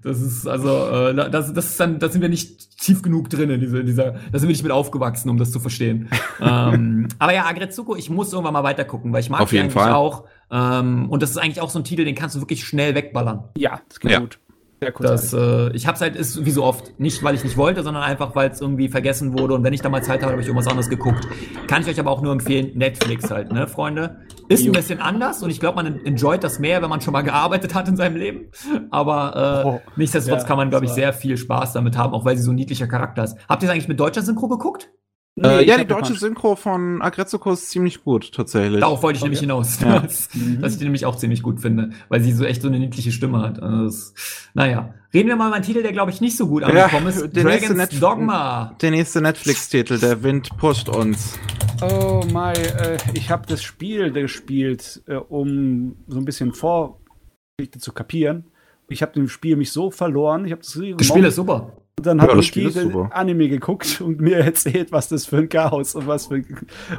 Das 0.04 0.20
ist 0.20 0.46
also, 0.46 0.68
äh, 0.68 1.30
das, 1.30 1.54
das 1.54 1.64
ist 1.64 1.80
dann, 1.80 1.98
da 1.98 2.10
sind 2.10 2.20
wir 2.20 2.28
nicht 2.28 2.78
tief 2.78 3.00
genug 3.00 3.30
drin 3.30 3.48
in 3.48 3.58
dieser, 3.58 3.82
dieser, 3.82 4.12
da 4.12 4.38
sind 4.38 4.42
wir 4.42 4.52
nicht 4.52 4.62
mit 4.62 4.70
aufgewachsen, 4.70 5.30
um 5.30 5.38
das 5.38 5.50
zu 5.50 5.60
verstehen. 5.60 6.10
ähm, 6.40 7.08
aber 7.18 7.32
ja, 7.32 7.46
Agretsuko, 7.46 7.96
ich 7.96 8.10
muss 8.10 8.30
irgendwann 8.30 8.52
mal 8.52 8.62
weiter 8.62 8.84
gucken, 8.84 9.14
weil 9.14 9.20
ich 9.20 9.30
mag 9.30 9.40
Auf 9.40 9.52
jeden 9.52 9.64
eigentlich 9.64 9.82
Fall. 9.82 9.94
auch. 9.94 10.24
Ähm, 10.50 11.08
und 11.08 11.22
das 11.22 11.30
ist 11.30 11.38
eigentlich 11.38 11.62
auch 11.62 11.70
so 11.70 11.78
ein 11.78 11.84
Titel, 11.84 12.04
den 12.04 12.14
kannst 12.14 12.36
du 12.36 12.40
wirklich 12.40 12.64
schnell 12.64 12.94
wegballern. 12.94 13.44
Ja, 13.56 13.80
das 13.88 13.98
geht 13.98 14.10
ja. 14.10 14.20
gut. 14.20 14.38
Sehr 14.84 15.10
das, 15.10 15.32
äh, 15.32 15.70
ich 15.74 15.86
hab's 15.86 16.00
halt, 16.00 16.16
ist 16.16 16.44
wie 16.44 16.50
so 16.50 16.64
oft, 16.64 16.98
nicht 16.98 17.22
weil 17.22 17.34
ich 17.34 17.44
nicht 17.44 17.56
wollte, 17.56 17.82
sondern 17.82 18.02
einfach, 18.02 18.34
weil 18.34 18.50
es 18.50 18.60
irgendwie 18.60 18.88
vergessen 18.88 19.38
wurde. 19.38 19.54
Und 19.54 19.64
wenn 19.64 19.72
ich 19.72 19.80
da 19.80 19.88
mal 19.88 20.02
Zeit 20.02 20.22
habe, 20.22 20.32
habe 20.32 20.42
ich 20.42 20.48
irgendwas 20.48 20.68
anderes 20.68 20.88
geguckt. 20.88 21.26
Kann 21.66 21.82
ich 21.82 21.88
euch 21.88 21.98
aber 22.00 22.10
auch 22.10 22.22
nur 22.22 22.32
empfehlen, 22.32 22.72
Netflix 22.74 23.30
halt, 23.30 23.52
ne, 23.52 23.66
Freunde? 23.66 24.20
Ist 24.48 24.66
ein 24.66 24.72
bisschen 24.72 25.00
anders 25.00 25.42
und 25.42 25.50
ich 25.50 25.60
glaube, 25.60 25.76
man 25.82 26.04
enjoyt 26.04 26.44
das 26.44 26.58
mehr, 26.58 26.82
wenn 26.82 26.90
man 26.90 27.00
schon 27.00 27.12
mal 27.12 27.22
gearbeitet 27.22 27.74
hat 27.74 27.88
in 27.88 27.96
seinem 27.96 28.16
Leben. 28.16 28.50
Aber 28.90 29.62
äh, 29.64 29.68
oh, 29.68 29.80
nichtsdestotrotz 29.96 30.42
ja, 30.42 30.48
kann 30.48 30.56
man, 30.56 30.70
glaube 30.70 30.84
ich, 30.84 30.92
sehr 30.92 31.12
viel 31.12 31.36
Spaß 31.36 31.72
damit 31.72 31.96
haben, 31.96 32.12
auch 32.12 32.24
weil 32.24 32.36
sie 32.36 32.42
so 32.42 32.50
ein 32.50 32.56
niedlicher 32.56 32.86
Charakter 32.86 33.24
ist. 33.24 33.36
Habt 33.48 33.62
ihr 33.62 33.68
es 33.68 33.72
eigentlich 33.72 33.88
mit 33.88 33.98
deutscher 33.98 34.22
Synchro 34.22 34.48
geguckt? 34.48 34.90
Nee, 35.36 35.48
äh, 35.48 35.66
ja, 35.66 35.78
die 35.78 35.86
deutsche 35.86 36.14
Synchro 36.14 36.54
von 36.54 37.02
Agretsuko 37.02 37.52
ist 37.52 37.68
ziemlich 37.68 38.04
gut, 38.04 38.32
tatsächlich. 38.32 38.80
Darauf 38.80 39.02
wollte 39.02 39.16
ich 39.16 39.22
okay. 39.22 39.26
nämlich 39.26 39.40
hinaus, 39.40 39.80
ja. 39.80 39.98
dass, 40.00 40.32
mhm. 40.32 40.60
dass, 40.60 40.74
ich 40.74 40.78
die 40.78 40.84
nämlich 40.84 41.06
auch 41.06 41.16
ziemlich 41.16 41.42
gut 41.42 41.60
finde, 41.60 41.90
weil 42.08 42.20
sie 42.20 42.32
so 42.32 42.44
echt 42.44 42.62
so 42.62 42.68
eine 42.68 42.78
niedliche 42.78 43.10
Stimme 43.10 43.40
hat. 43.40 43.60
Also 43.60 43.84
das, 43.84 44.14
naja, 44.54 44.94
reden 45.12 45.28
wir 45.28 45.34
mal 45.34 45.48
über 45.48 45.56
einen 45.56 45.64
Titel, 45.64 45.82
der 45.82 45.90
glaube 45.90 46.12
ich 46.12 46.20
nicht 46.20 46.36
so 46.36 46.46
gut 46.46 46.62
angekommen 46.62 47.06
ja, 47.06 47.24
ist. 47.24 47.36
Dragons 47.36 47.98
Dogma. 47.98 48.76
Der 48.80 48.92
nächste 48.92 49.20
Netflix-Titel, 49.20 49.98
der 49.98 50.22
Wind 50.22 50.56
pusht 50.56 50.88
uns. 50.88 51.36
Oh 51.82 52.22
my, 52.32 52.52
äh, 52.52 52.98
ich 53.14 53.32
habe 53.32 53.44
das 53.48 53.60
Spiel 53.60 54.12
gespielt, 54.12 55.02
äh, 55.08 55.16
um 55.16 55.96
so 56.06 56.18
ein 56.18 56.24
bisschen 56.24 56.52
Vorgeschichte 56.52 57.80
zu 57.80 57.92
kapieren. 57.92 58.44
Ich 58.86 59.02
habe 59.02 59.12
dem 59.14 59.28
Spiel 59.28 59.56
mich 59.56 59.72
so 59.72 59.90
verloren. 59.90 60.44
Ich 60.44 60.52
habe 60.52 60.62
das, 60.62 60.78
das 60.96 61.06
Spiel 61.08 61.24
ist 61.24 61.34
super. 61.34 61.72
Und 61.98 62.06
dann 62.06 62.18
ja, 62.18 62.28
habe 62.28 62.40
ich 62.40 62.50
die 62.50 62.70
Anime 63.10 63.48
geguckt 63.48 64.00
und 64.04 64.20
mir 64.20 64.38
erzählt, 64.38 64.92
was 64.92 65.08
das 65.08 65.26
für 65.26 65.38
ein 65.38 65.48
Chaos 65.48 65.94
und 65.94 66.06
was 66.06 66.26
für, 66.26 66.42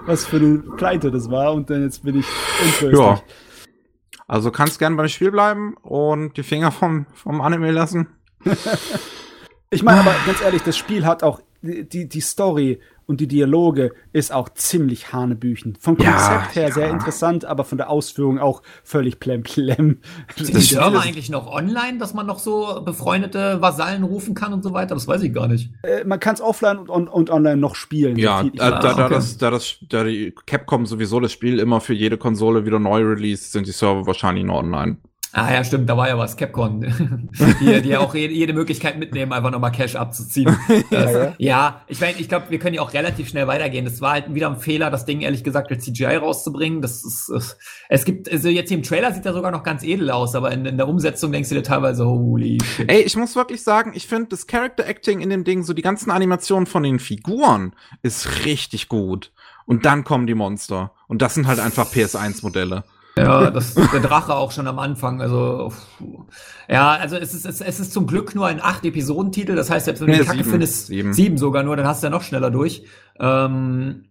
was 0.05 0.25
für 0.25 0.37
eine 0.37 0.57
Pleite 0.77 1.11
das 1.11 1.29
war. 1.29 1.53
Und 1.53 1.69
dann 1.69 1.83
jetzt 1.83 2.03
bin 2.03 2.19
ich 2.19 2.25
untröstlich. 2.63 2.99
Ja. 2.99 3.21
Also 4.27 4.51
kannst 4.51 4.79
gern 4.79 4.97
beim 4.97 5.07
Spiel 5.07 5.31
bleiben 5.31 5.75
und 5.81 6.37
die 6.37 6.43
Finger 6.43 6.71
vom, 6.71 7.05
vom 7.13 7.41
Anime 7.41 7.71
lassen. 7.71 8.07
ich 9.69 9.83
meine 9.83 9.99
aber 9.99 10.15
ganz 10.25 10.41
ehrlich, 10.41 10.63
das 10.63 10.77
Spiel 10.77 11.05
hat 11.05 11.21
auch 11.23 11.41
die, 11.61 12.07
die 12.07 12.21
Story 12.21 12.79
und 13.07 13.21
die 13.21 13.27
Dialoge 13.27 13.93
ist 14.13 14.33
auch 14.33 14.49
ziemlich 14.49 15.13
hanebüchen. 15.13 15.77
Vom 15.79 15.97
Konzept 15.97 16.17
ja, 16.17 16.49
her 16.53 16.67
ja. 16.69 16.73
sehr 16.73 16.89
interessant, 16.89 17.45
aber 17.45 17.63
von 17.63 17.77
der 17.77 17.89
Ausführung 17.89 18.39
auch 18.39 18.61
völlig 18.83 19.19
plemplem. 19.19 19.99
Sind 20.35 20.55
die 20.55 20.61
Server 20.61 21.01
eigentlich 21.01 21.29
noch 21.29 21.47
online, 21.47 21.97
dass 21.97 22.13
man 22.13 22.25
noch 22.25 22.39
so 22.39 22.81
befreundete 22.83 23.61
Vasallen 23.61 24.03
rufen 24.03 24.33
kann 24.33 24.53
und 24.53 24.63
so 24.63 24.73
weiter? 24.73 24.95
Das 24.95 25.07
weiß 25.07 25.21
ich 25.21 25.33
gar 25.33 25.47
nicht. 25.47 25.71
Äh, 25.83 26.03
man 26.03 26.19
kann 26.19 26.35
es 26.35 26.41
offline 26.41 26.77
und, 26.77 26.89
und, 26.89 27.07
und, 27.09 27.29
online 27.29 27.57
noch 27.57 27.75
spielen. 27.75 28.17
Ja, 28.17 28.41
äh, 28.41 28.51
da, 28.55 28.79
da, 28.79 28.91
okay. 28.91 29.13
das, 29.13 29.37
da, 29.37 29.51
das, 29.51 29.77
da 29.89 30.03
die 30.03 30.33
Capcom 30.45 30.85
sowieso 30.85 31.19
das 31.19 31.31
Spiel 31.31 31.59
immer 31.59 31.81
für 31.81 31.93
jede 31.93 32.17
Konsole 32.17 32.65
wieder 32.65 32.79
neu 32.79 33.01
release, 33.01 33.51
sind 33.51 33.67
die 33.67 33.71
Server 33.71 34.07
wahrscheinlich 34.07 34.45
noch 34.45 34.55
online. 34.55 34.97
Ah 35.37 35.53
ja, 35.53 35.65
stimmt, 35.65 35.89
da 35.89 35.97
war 35.97 36.07
ja 36.07 36.17
was, 36.17 36.37
Capcom, 36.37 36.79
die, 37.59 37.81
die 37.81 37.97
auch 37.97 38.15
jede, 38.15 38.33
jede 38.33 38.53
Möglichkeit 38.53 38.97
mitnehmen, 38.97 39.33
einfach 39.33 39.51
nochmal 39.51 39.73
Cash 39.73 39.97
abzuziehen. 39.97 40.55
Das, 40.89 41.11
ja, 41.11 41.33
ja, 41.37 41.81
ich 41.87 41.99
meine, 41.99 42.17
ich 42.19 42.29
glaube, 42.29 42.45
wir 42.49 42.59
können 42.59 42.75
ja 42.75 42.81
auch 42.81 42.93
relativ 42.93 43.27
schnell 43.27 43.47
weitergehen. 43.47 43.83
Das 43.83 43.99
war 43.99 44.13
halt 44.13 44.33
wieder 44.33 44.49
ein 44.49 44.59
Fehler, 44.59 44.89
das 44.89 45.05
Ding 45.05 45.21
ehrlich 45.21 45.43
gesagt 45.43 45.71
als 45.71 45.83
CGI 45.83 46.17
rauszubringen. 46.17 46.81
Das 46.81 47.03
ist, 47.03 47.27
es, 47.29 47.57
es 47.89 48.05
gibt, 48.05 48.31
also 48.31 48.47
jetzt 48.47 48.69
hier 48.69 48.77
im 48.77 48.83
Trailer 48.83 49.13
sieht 49.13 49.25
er 49.25 49.33
sogar 49.33 49.51
noch 49.51 49.63
ganz 49.63 49.83
edel 49.83 50.09
aus, 50.11 50.35
aber 50.35 50.51
in, 50.51 50.65
in 50.65 50.77
der 50.77 50.87
Umsetzung 50.87 51.33
denkst 51.33 51.49
du 51.49 51.55
dir 51.55 51.63
teilweise, 51.63 52.05
holy 52.05 52.59
shit. 52.63 52.89
Ey, 52.89 53.01
ich 53.01 53.17
muss 53.17 53.35
wirklich 53.35 53.61
sagen, 53.61 53.91
ich 53.93 54.07
finde 54.07 54.29
das 54.29 54.47
Character 54.47 54.85
Acting 54.85 55.19
in 55.19 55.29
dem 55.29 55.43
Ding, 55.43 55.63
so 55.63 55.73
die 55.73 55.81
ganzen 55.81 56.11
Animationen 56.11 56.65
von 56.65 56.83
den 56.83 56.99
Figuren, 56.99 57.73
ist 58.03 58.45
richtig 58.45 58.87
gut. 58.87 59.33
Und 59.65 59.85
dann 59.85 60.05
kommen 60.05 60.27
die 60.27 60.35
Monster. 60.35 60.91
Und 61.07 61.21
das 61.21 61.33
sind 61.33 61.47
halt 61.47 61.59
einfach 61.59 61.91
PS1-Modelle. 61.91 62.83
Ja, 63.17 63.49
das 63.49 63.77
ist 63.77 63.93
der 63.93 64.01
Drache 64.01 64.35
auch 64.35 64.51
schon 64.51 64.67
am 64.67 64.77
Anfang. 64.77 65.21
Also 65.21 65.71
ja, 66.67 66.91
also 66.91 67.15
es 67.15 67.33
ist, 67.33 67.45
es, 67.45 67.61
es 67.61 67.79
ist 67.79 67.93
zum 67.93 68.07
Glück 68.07 68.35
nur 68.35 68.47
ein 68.47 68.61
acht 68.61 68.83
Episodentitel. 68.83 69.55
Das 69.55 69.69
heißt, 69.69 69.85
selbst 69.85 70.01
wenn 70.01 70.07
du 70.07 70.13
nee, 70.13 70.19
die 70.19 70.25
Kacke 70.25 70.39
sieben, 70.39 70.49
findest, 70.49 70.87
sieben. 70.87 71.13
sieben 71.13 71.37
sogar 71.37 71.63
nur, 71.63 71.77
dann 71.77 71.87
hast 71.87 72.03
du 72.03 72.07
ja 72.07 72.11
noch 72.11 72.23
schneller 72.23 72.51
durch. 72.51 72.85
Ähm, 73.19 74.09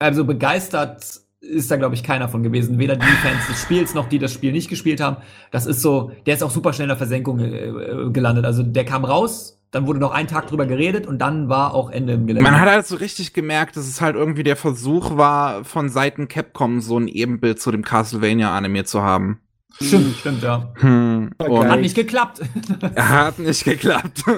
also 0.00 0.24
begeistert 0.24 1.20
ist 1.40 1.70
da, 1.70 1.76
glaube 1.76 1.94
ich, 1.94 2.02
keiner 2.02 2.28
von 2.28 2.42
gewesen. 2.42 2.78
Weder 2.78 2.96
die 2.96 3.06
Fans 3.06 3.46
des 3.48 3.62
Spiels 3.62 3.94
noch 3.94 4.08
die 4.08 4.18
das 4.18 4.32
Spiel 4.32 4.52
nicht 4.52 4.68
gespielt 4.68 5.00
haben. 5.00 5.16
Das 5.50 5.66
ist 5.66 5.80
so, 5.80 6.12
der 6.26 6.34
ist 6.34 6.42
auch 6.42 6.50
super 6.50 6.72
schnell 6.72 6.84
in 6.84 6.90
der 6.90 6.96
Versenkung 6.98 7.38
äh, 7.40 8.10
gelandet. 8.12 8.44
Also 8.44 8.62
der 8.62 8.84
kam 8.84 9.04
raus, 9.04 9.58
dann 9.70 9.86
wurde 9.86 10.00
noch 10.00 10.10
ein 10.10 10.26
Tag 10.26 10.48
drüber 10.48 10.66
geredet 10.66 11.06
und 11.06 11.18
dann 11.18 11.48
war 11.48 11.74
auch 11.74 11.90
Ende 11.90 12.14
im 12.14 12.26
Gelände. 12.26 12.48
Man 12.50 12.60
hat 12.60 12.68
halt 12.68 12.86
so 12.86 12.96
richtig 12.96 13.32
gemerkt, 13.32 13.76
dass 13.76 13.88
es 13.88 14.00
halt 14.00 14.16
irgendwie 14.16 14.42
der 14.42 14.56
Versuch 14.56 15.16
war, 15.16 15.64
von 15.64 15.88
Seiten 15.88 16.28
Capcom 16.28 16.80
so 16.80 16.98
ein 16.98 17.08
Ebenbild 17.08 17.60
zu 17.60 17.70
dem 17.70 17.84
Castlevania-Anime 17.84 18.84
zu 18.84 19.02
haben. 19.02 19.40
Stimmt, 19.80 20.16
stimmt, 20.20 20.42
ja. 20.42 20.72
Hm, 20.76 21.30
hat 21.38 21.80
nicht 21.80 21.94
geklappt. 21.94 22.40
hat 22.96 23.38
nicht 23.38 23.64
geklappt. 23.64 24.24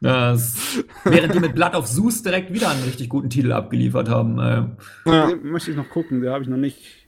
Das, 0.00 0.54
während 1.04 1.34
die 1.34 1.40
mit 1.40 1.54
Blood 1.54 1.74
of 1.74 1.86
Zeus 1.86 2.22
direkt 2.22 2.52
wieder 2.52 2.68
einen 2.68 2.82
richtig 2.84 3.08
guten 3.08 3.30
Titel 3.30 3.52
abgeliefert 3.52 4.08
haben. 4.08 4.38
Äh. 4.38 5.10
Ja. 5.10 5.26
Den 5.28 5.50
möchte 5.50 5.70
ich 5.70 5.76
noch 5.76 5.88
gucken, 5.88 6.20
der 6.20 6.32
habe 6.32 6.44
ich 6.44 6.48
noch 6.48 6.56
nicht 6.56 7.06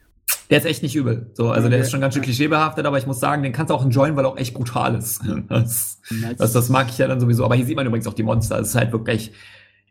der 0.51 0.59
ist 0.59 0.65
echt 0.65 0.83
nicht 0.83 0.97
übel. 0.97 1.31
So, 1.35 1.51
also 1.51 1.67
okay. 1.67 1.77
der 1.77 1.81
ist 1.81 1.91
schon 1.91 2.01
ganz 2.01 2.15
schön 2.15 2.23
klischeebehaftet, 2.23 2.87
aber 2.87 2.97
ich 2.97 3.07
muss 3.07 3.21
sagen, 3.21 3.43
den 3.43 3.53
kannst 3.53 3.71
du 3.71 3.75
auch 3.75 3.85
enjoyen, 3.85 4.17
weil 4.17 4.25
er 4.25 4.31
auch 4.31 4.39
echt 4.39 4.55
brutal 4.55 4.95
ist. 4.95 5.21
Das, 5.49 6.01
das, 6.39 6.53
das 6.53 6.69
mag 6.71 6.89
ich 6.89 6.97
ja 6.97 7.07
dann 7.07 7.21
sowieso. 7.21 7.45
Aber 7.45 7.55
hier 7.55 7.67
sieht 7.67 7.77
man 7.77 7.87
übrigens 7.87 8.07
auch 8.07 8.15
die 8.15 8.23
Monster. 8.23 8.59
Es 8.59 8.69
ist 8.69 8.75
halt 8.75 8.93
wirklich. 8.93 9.33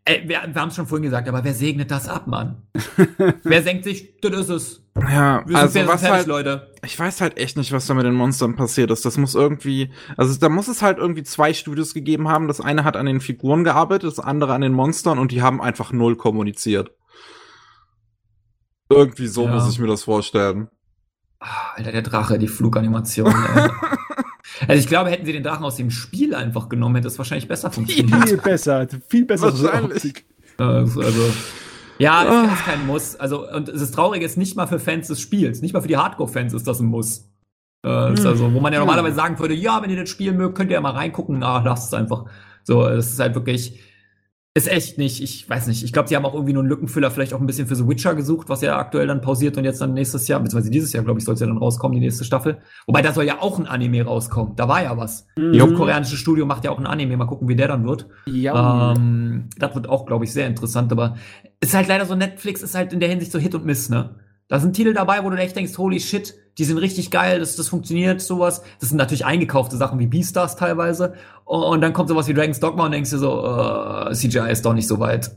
Ey, 0.08 0.22
wir, 0.26 0.40
wir 0.54 0.54
haben 0.62 0.70
es 0.70 0.76
schon 0.76 0.86
vorhin 0.86 1.02
gesagt, 1.02 1.28
aber 1.28 1.44
wer 1.44 1.52
segnet 1.52 1.90
das 1.90 2.08
ab, 2.08 2.26
Mann? 2.26 2.62
wer 3.42 3.62
senkt 3.62 3.84
sich, 3.84 4.18
das 4.22 4.32
ist 4.32 4.48
es. 4.48 4.84
Ja, 4.96 5.44
also 5.52 5.86
was 5.86 6.00
fertig, 6.00 6.08
halt, 6.08 6.26
Leute. 6.26 6.72
Ich 6.82 6.98
weiß 6.98 7.20
halt 7.20 7.36
echt 7.36 7.58
nicht, 7.58 7.72
was 7.72 7.86
da 7.86 7.92
mit 7.92 8.06
den 8.06 8.14
Monstern 8.14 8.56
passiert 8.56 8.90
ist. 8.90 9.04
Das 9.04 9.18
muss 9.18 9.34
irgendwie, 9.34 9.92
also 10.16 10.34
da 10.40 10.48
muss 10.48 10.66
es 10.66 10.80
halt 10.80 10.96
irgendwie 10.96 11.24
zwei 11.24 11.52
Studios 11.52 11.92
gegeben 11.92 12.26
haben. 12.28 12.48
Das 12.48 12.62
eine 12.62 12.84
hat 12.84 12.96
an 12.96 13.04
den 13.04 13.20
Figuren 13.20 13.64
gearbeitet, 13.64 14.10
das 14.10 14.18
andere 14.18 14.54
an 14.54 14.62
den 14.62 14.72
Monstern 14.72 15.18
und 15.18 15.30
die 15.30 15.42
haben 15.42 15.60
einfach 15.60 15.92
null 15.92 16.16
kommuniziert. 16.16 16.90
Irgendwie 18.88 19.26
so 19.26 19.44
ja. 19.44 19.52
muss 19.52 19.70
ich 19.70 19.78
mir 19.78 19.88
das 19.88 20.04
vorstellen. 20.04 20.68
Ah, 21.38 21.74
Alter, 21.76 21.92
der 21.92 22.02
Drache, 22.02 22.38
die 22.38 22.48
Fluganimation. 22.48 23.34
also 24.66 24.80
ich 24.80 24.86
glaube, 24.86 25.10
hätten 25.10 25.26
sie 25.26 25.32
den 25.32 25.42
Drachen 25.42 25.64
aus 25.64 25.76
dem 25.76 25.90
Spiel 25.90 26.34
einfach 26.34 26.68
genommen, 26.68 26.96
hätte 26.96 27.08
es 27.08 27.18
wahrscheinlich 27.18 27.48
besser 27.48 27.70
funktioniert. 27.70 28.28
Viel 28.28 28.36
besser, 28.38 28.86
viel 29.08 29.24
besser. 29.24 29.52
Wahrscheinlich. 29.52 30.24
Also, 30.56 31.00
also, 31.00 31.30
ja, 31.98 32.24
es 32.24 32.30
ah. 32.30 32.54
ist 32.54 32.64
kein 32.64 32.86
Muss. 32.86 33.16
Also, 33.16 33.48
und 33.48 33.68
das 33.68 33.90
Traurige 33.90 34.24
ist 34.24 34.36
nicht 34.36 34.56
mal 34.56 34.66
für 34.66 34.78
Fans 34.78 35.08
des 35.08 35.20
Spiels, 35.20 35.62
nicht 35.62 35.72
mal 35.72 35.80
für 35.80 35.88
die 35.88 35.96
Hardcore-Fans 35.96 36.52
ist 36.54 36.66
das 36.66 36.80
ein 36.80 36.86
Muss. 36.86 37.28
Äh, 37.84 37.88
hm. 37.88 38.26
also, 38.26 38.52
wo 38.52 38.60
man 38.60 38.72
ja 38.72 38.80
normalerweise 38.80 39.16
sagen 39.16 39.38
würde, 39.38 39.54
ja, 39.54 39.82
wenn 39.82 39.90
ihr 39.90 40.00
das 40.00 40.08
Spiel 40.08 40.32
mögt, 40.32 40.56
könnt 40.56 40.70
ihr 40.70 40.74
ja 40.74 40.80
mal 40.80 40.92
reingucken. 40.92 41.38
Na, 41.38 41.62
lasst 41.62 41.88
es 41.88 41.94
einfach. 41.94 42.24
So, 42.64 42.86
es 42.86 43.12
ist 43.12 43.20
halt 43.20 43.34
wirklich, 43.34 43.80
ist 44.54 44.68
echt 44.68 44.98
nicht, 44.98 45.22
ich 45.22 45.48
weiß 45.48 45.68
nicht. 45.68 45.84
Ich 45.84 45.92
glaube, 45.92 46.08
sie 46.08 46.16
haben 46.16 46.24
auch 46.24 46.34
irgendwie 46.34 46.52
nur 46.52 46.62
einen 46.62 46.68
Lückenfüller 46.68 47.10
vielleicht 47.10 47.32
auch 47.32 47.40
ein 47.40 47.46
bisschen 47.46 47.68
für 47.68 47.76
The 47.76 47.86
Witcher 47.86 48.14
gesucht, 48.14 48.48
was 48.48 48.60
ja 48.60 48.76
aktuell 48.76 49.06
dann 49.06 49.20
pausiert 49.20 49.56
und 49.56 49.64
jetzt 49.64 49.80
dann 49.80 49.94
nächstes 49.94 50.26
Jahr, 50.26 50.40
beziehungsweise 50.40 50.70
dieses 50.70 50.92
Jahr, 50.92 51.04
glaube 51.04 51.20
ich, 51.20 51.24
soll 51.24 51.34
es 51.34 51.40
ja 51.40 51.46
dann 51.46 51.58
rauskommen, 51.58 51.94
die 51.94 52.00
nächste 52.00 52.24
Staffel. 52.24 52.58
Wobei 52.86 53.02
da 53.02 53.12
soll 53.12 53.24
ja 53.24 53.40
auch 53.40 53.58
ein 53.58 53.66
Anime 53.66 54.02
rauskommen. 54.02 54.56
Da 54.56 54.66
war 54.66 54.82
ja 54.82 54.96
was. 54.96 55.26
Mhm. 55.36 55.52
Die 55.52 55.58
koreanische 55.58 56.16
Studio 56.16 56.44
macht 56.44 56.64
ja 56.64 56.72
auch 56.72 56.78
ein 56.78 56.86
Anime. 56.86 57.16
Mal 57.16 57.26
gucken, 57.26 57.48
wie 57.48 57.56
der 57.56 57.68
dann 57.68 57.86
wird. 57.86 58.08
Ja. 58.26 58.94
Ähm, 58.94 59.48
das 59.58 59.74
wird 59.74 59.88
auch, 59.88 60.06
glaube 60.06 60.24
ich, 60.24 60.32
sehr 60.32 60.46
interessant. 60.48 60.90
Aber 60.90 61.16
ist 61.60 61.74
halt 61.74 61.86
leider 61.86 62.06
so, 62.06 62.14
Netflix 62.14 62.62
ist 62.62 62.74
halt 62.74 62.92
in 62.92 63.00
der 63.00 63.08
Hinsicht 63.08 63.30
so 63.30 63.38
Hit 63.38 63.54
und 63.54 63.64
Miss, 63.64 63.88
ne? 63.88 64.16
Da 64.48 64.58
sind 64.60 64.74
Titel 64.74 64.94
dabei, 64.94 65.22
wo 65.24 65.30
du 65.30 65.36
echt 65.36 65.54
denkst, 65.56 65.76
holy 65.76 66.00
shit, 66.00 66.34
die 66.56 66.64
sind 66.64 66.78
richtig 66.78 67.10
geil, 67.10 67.38
das, 67.38 67.54
das 67.56 67.68
funktioniert, 67.68 68.20
sowas. 68.20 68.62
Das 68.80 68.88
sind 68.88 68.98
natürlich 68.98 69.24
eingekaufte 69.24 69.76
Sachen 69.76 69.98
wie 69.98 70.06
Beastars 70.06 70.56
teilweise. 70.56 71.14
Und 71.44 71.82
dann 71.82 71.92
kommt 71.92 72.08
sowas 72.08 72.26
wie 72.28 72.34
Dragon's 72.34 72.58
Dogma 72.58 72.86
und 72.86 72.92
denkst 72.92 73.10
dir 73.10 73.18
so, 73.18 73.44
äh, 73.44 74.12
CGI 74.12 74.50
ist 74.50 74.64
doch 74.64 74.72
nicht 74.72 74.88
so 74.88 74.98
weit. 74.98 75.30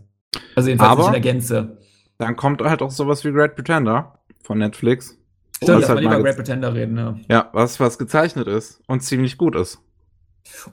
Also 0.55 0.69
jedenfalls 0.69 0.91
Aber 0.91 1.01
nicht 1.01 1.07
in 1.07 1.21
der 1.23 1.33
Gänze. 1.33 1.77
Dann 2.17 2.35
kommt 2.35 2.61
halt 2.61 2.81
auch 2.81 2.91
sowas 2.91 3.23
wie 3.23 3.31
Great 3.31 3.55
Pretender 3.55 4.19
von 4.43 4.57
Netflix. 4.57 5.17
Stimmt, 5.57 5.83
was 5.83 5.89
halt 5.89 6.01
über 6.01 6.21
Great 6.21 6.38
Pretender 6.38 6.73
reden, 6.73 6.97
ja. 6.97 7.15
Ja, 7.29 7.49
was, 7.53 7.79
was 7.79 7.97
gezeichnet 7.97 8.47
ist 8.47 8.81
und 8.88 9.01
ziemlich 9.01 9.38
gut 9.38 9.55
ist. 9.55 9.79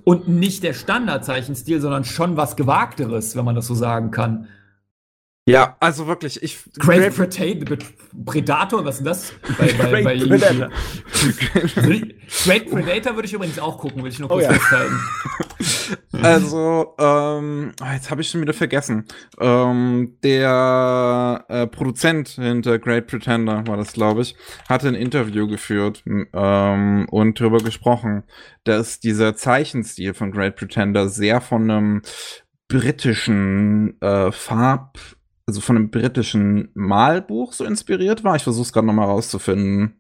Und 0.05 0.29
nicht 0.29 0.63
der 0.63 0.73
Standardzeichenstil, 0.73 1.81
sondern 1.81 2.05
schon 2.05 2.37
was 2.37 2.57
Gewagteres, 2.57 3.37
wenn 3.37 3.45
man 3.45 3.55
das 3.55 3.67
so 3.67 3.75
sagen 3.75 4.11
kann. 4.11 4.49
Ja, 5.49 5.77
also 5.81 6.07
wirklich, 6.07 6.43
ich. 6.43 6.59
Great 6.79 7.15
Predator, 7.17 7.79
Predator, 8.27 8.85
was 8.85 8.97
ist 8.97 8.99
denn 8.99 9.07
das? 9.07 9.33
Bei, 9.59 9.73
bei, 9.73 10.03
bei 10.03 10.19
Predator. 10.19 10.69
Great 12.45 12.71
Predator 12.71 13.15
würde 13.15 13.27
ich 13.27 13.33
übrigens 13.33 13.59
auch 13.59 13.79
gucken, 13.79 14.03
will 14.05 14.11
ich 14.11 14.19
nur 14.19 14.29
kurz 14.29 14.45
oh, 14.45 14.47
ja. 14.47 14.53
festhalten. 14.53 15.01
Also, 16.13 16.95
ähm, 16.99 17.73
ah, 17.81 17.95
jetzt 17.95 18.11
habe 18.11 18.21
ich 18.21 18.29
schon 18.29 18.41
wieder 18.41 18.53
vergessen. 18.53 19.07
Ähm, 19.41 20.17
der 20.23 21.45
äh, 21.49 21.67
Produzent 21.67 22.29
hinter 22.29 22.79
Great 22.79 23.07
Pretender 23.07 23.67
war 23.67 23.77
das, 23.77 23.93
glaube 23.93 24.23
ich, 24.23 24.37
hatte 24.69 24.89
ein 24.89 24.95
Interview 24.95 25.47
geführt 25.47 26.03
ähm, 26.07 27.07
und 27.11 27.41
darüber 27.41 27.59
gesprochen, 27.59 28.25
dass 28.65 29.01
dieser 29.01 29.37
Zeichenstil 29.37 30.15
von 30.15 30.31
Great 30.31 30.57
Pretender 30.57 31.09
sehr 31.09 31.41
von 31.41 31.71
einem 31.71 32.03
britischen 32.69 34.01
äh, 34.01 34.31
Farb 34.31 34.99
also 35.49 35.63
von 35.63 35.77
einem 35.77 35.91
britischen 35.91 36.69
Malbuch 36.75 37.55
so 37.55 37.65
inspiriert 37.65 38.23
war. 38.23 38.37
Ich 38.37 38.43
versuche 38.43 38.65
es 38.65 38.73
gerade 38.73 38.87
nochmal 38.87 39.07
rauszufinden. 39.07 39.99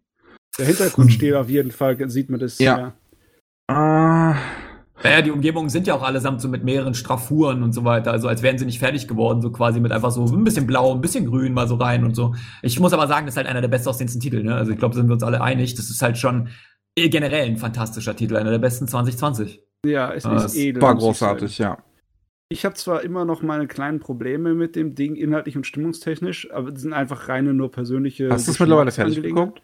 Der 0.58 0.66
Hintergrund 0.66 1.10
steht 1.10 1.34
auf 1.34 1.48
jeden 1.48 1.70
Fall, 1.70 1.96
sieht 2.10 2.28
man 2.28 2.38
das. 2.38 2.58
Ja. 2.58 2.78
ja. 2.78 2.92
Uh, 3.70 4.36
naja, 5.02 5.22
die 5.22 5.30
Umgebungen 5.30 5.70
sind 5.70 5.86
ja 5.86 5.94
auch 5.94 6.02
allesamt 6.02 6.42
so 6.42 6.48
mit 6.48 6.64
mehreren 6.64 6.92
Straffuren 6.92 7.62
und 7.62 7.72
so 7.72 7.84
weiter. 7.84 8.12
Also 8.12 8.28
als 8.28 8.42
wären 8.42 8.58
sie 8.58 8.66
nicht 8.66 8.78
fertig 8.78 9.08
geworden, 9.08 9.40
so 9.40 9.50
quasi 9.50 9.80
mit 9.80 9.90
einfach 9.90 10.10
so 10.10 10.26
ein 10.26 10.44
bisschen 10.44 10.66
blau, 10.66 10.94
ein 10.94 11.00
bisschen 11.00 11.24
grün 11.24 11.54
mal 11.54 11.66
so 11.66 11.76
rein 11.76 12.04
und 12.04 12.14
so. 12.14 12.34
Ich 12.60 12.78
muss 12.78 12.92
aber 12.92 13.08
sagen, 13.08 13.24
das 13.24 13.32
ist 13.32 13.38
halt 13.38 13.46
einer 13.46 13.62
der 13.62 13.68
bestaussehendsten 13.68 14.20
Titel. 14.20 14.42
Ne? 14.42 14.54
Also 14.54 14.72
ich 14.72 14.78
glaube, 14.78 14.94
sind 14.94 15.08
wir 15.08 15.14
uns 15.14 15.22
alle 15.22 15.40
einig. 15.40 15.74
Das 15.76 15.88
ist 15.88 16.02
halt 16.02 16.18
schon 16.18 16.48
generell 16.94 17.46
ein 17.46 17.56
fantastischer 17.56 18.14
Titel, 18.14 18.36
einer 18.36 18.50
der 18.50 18.58
besten 18.58 18.86
2020. 18.86 19.62
Ja, 19.86 20.12
es 20.12 20.26
ist 20.26 20.56
edel. 20.56 20.82
War 20.82 20.94
großartig, 20.94 21.56
ja. 21.56 21.78
Ich 22.50 22.64
habe 22.64 22.74
zwar 22.74 23.02
immer 23.02 23.24
noch 23.26 23.42
meine 23.42 23.66
kleinen 23.66 24.00
Probleme 24.00 24.54
mit 24.54 24.74
dem 24.74 24.94
Ding, 24.94 25.16
inhaltlich 25.16 25.56
und 25.56 25.66
stimmungstechnisch, 25.66 26.50
aber 26.50 26.70
das 26.70 26.80
sind 26.80 26.94
einfach 26.94 27.28
reine 27.28 27.52
nur 27.52 27.70
persönliche. 27.70 28.30
Hast 28.30 28.46
du 28.46 28.52
es 28.52 28.60
mittlerweile 28.60 28.90
fertig 28.90 29.22
geguckt? 29.22 29.60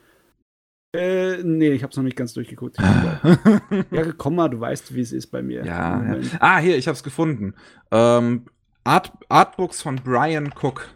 Äh, 0.94 1.42
nee, 1.42 1.72
ich 1.72 1.82
habe 1.82 1.90
es 1.90 1.96
noch 1.96 2.04
nicht 2.04 2.16
ganz 2.16 2.34
durchgeguckt. 2.34 2.76
ja, 3.90 4.12
komm 4.16 4.36
mal, 4.36 4.48
du 4.48 4.60
weißt, 4.60 4.94
wie 4.94 5.00
es 5.00 5.12
ist 5.12 5.28
bei 5.28 5.42
mir. 5.42 5.64
Ja, 5.64 6.14
ja. 6.14 6.20
Ah, 6.40 6.58
hier, 6.58 6.76
ich 6.76 6.86
habe 6.86 6.94
es 6.94 7.02
gefunden. 7.02 7.54
Ähm, 7.90 8.44
Art, 8.84 9.12
Artbooks 9.28 9.82
von 9.82 9.96
Brian 9.96 10.52
Cook. 10.60 10.88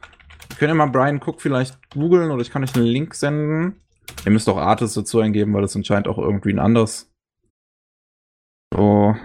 Könnt 0.58 0.70
ihr 0.70 0.74
mal 0.74 0.86
Brian 0.86 1.20
Cook 1.24 1.40
vielleicht 1.40 1.90
googeln 1.90 2.30
oder 2.30 2.42
ich 2.42 2.50
kann 2.50 2.62
euch 2.62 2.76
einen 2.76 2.84
Link 2.84 3.14
senden. 3.14 3.80
Ihr 4.24 4.30
müsst 4.30 4.48
auch 4.48 4.58
Artist 4.58 4.96
dazu 4.96 5.20
eingeben, 5.20 5.54
weil 5.54 5.62
das 5.62 5.74
anscheinend 5.74 6.06
auch 6.06 6.18
irgendwie 6.18 6.52
ein 6.52 6.58
anderes. 6.58 7.10
So. 8.74 9.16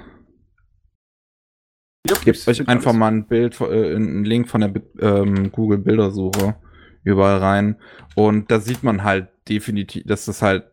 Gebt 2.03 2.47
euch 2.47 2.67
einfach 2.67 2.87
alles. 2.87 2.99
mal 2.99 3.11
ein 3.11 3.27
Bild, 3.27 3.59
äh, 3.61 3.95
einen 3.95 4.25
Link 4.25 4.49
von 4.49 4.61
der 4.61 4.73
ähm, 4.99 5.51
Google 5.51 5.77
Bildersuche 5.77 6.55
überall 7.03 7.37
rein. 7.37 7.77
Und 8.15 8.51
da 8.51 8.59
sieht 8.59 8.83
man 8.83 9.03
halt 9.03 9.29
definitiv, 9.47 10.03
dass 10.05 10.25
das 10.25 10.41
halt 10.41 10.65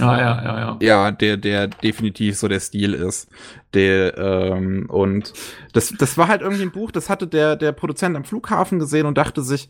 ah, 0.00 0.18
ja, 0.18 0.18
ja, 0.18 0.58
ja. 0.58 0.78
ja, 0.80 1.10
der, 1.10 1.36
der 1.36 1.68
definitiv 1.68 2.36
so 2.36 2.48
der 2.48 2.60
Stil 2.60 2.94
ist. 2.94 3.28
Der, 3.72 4.18
ähm, 4.18 4.86
und 4.90 5.32
das, 5.72 5.94
das 5.96 6.18
war 6.18 6.28
halt 6.28 6.42
irgendwie 6.42 6.62
ein 6.62 6.72
Buch, 6.72 6.90
das 6.90 7.08
hatte 7.08 7.26
der, 7.26 7.56
der 7.56 7.72
Produzent 7.72 8.16
am 8.16 8.24
Flughafen 8.24 8.78
gesehen 8.78 9.06
und 9.06 9.18
dachte 9.18 9.42
sich, 9.42 9.68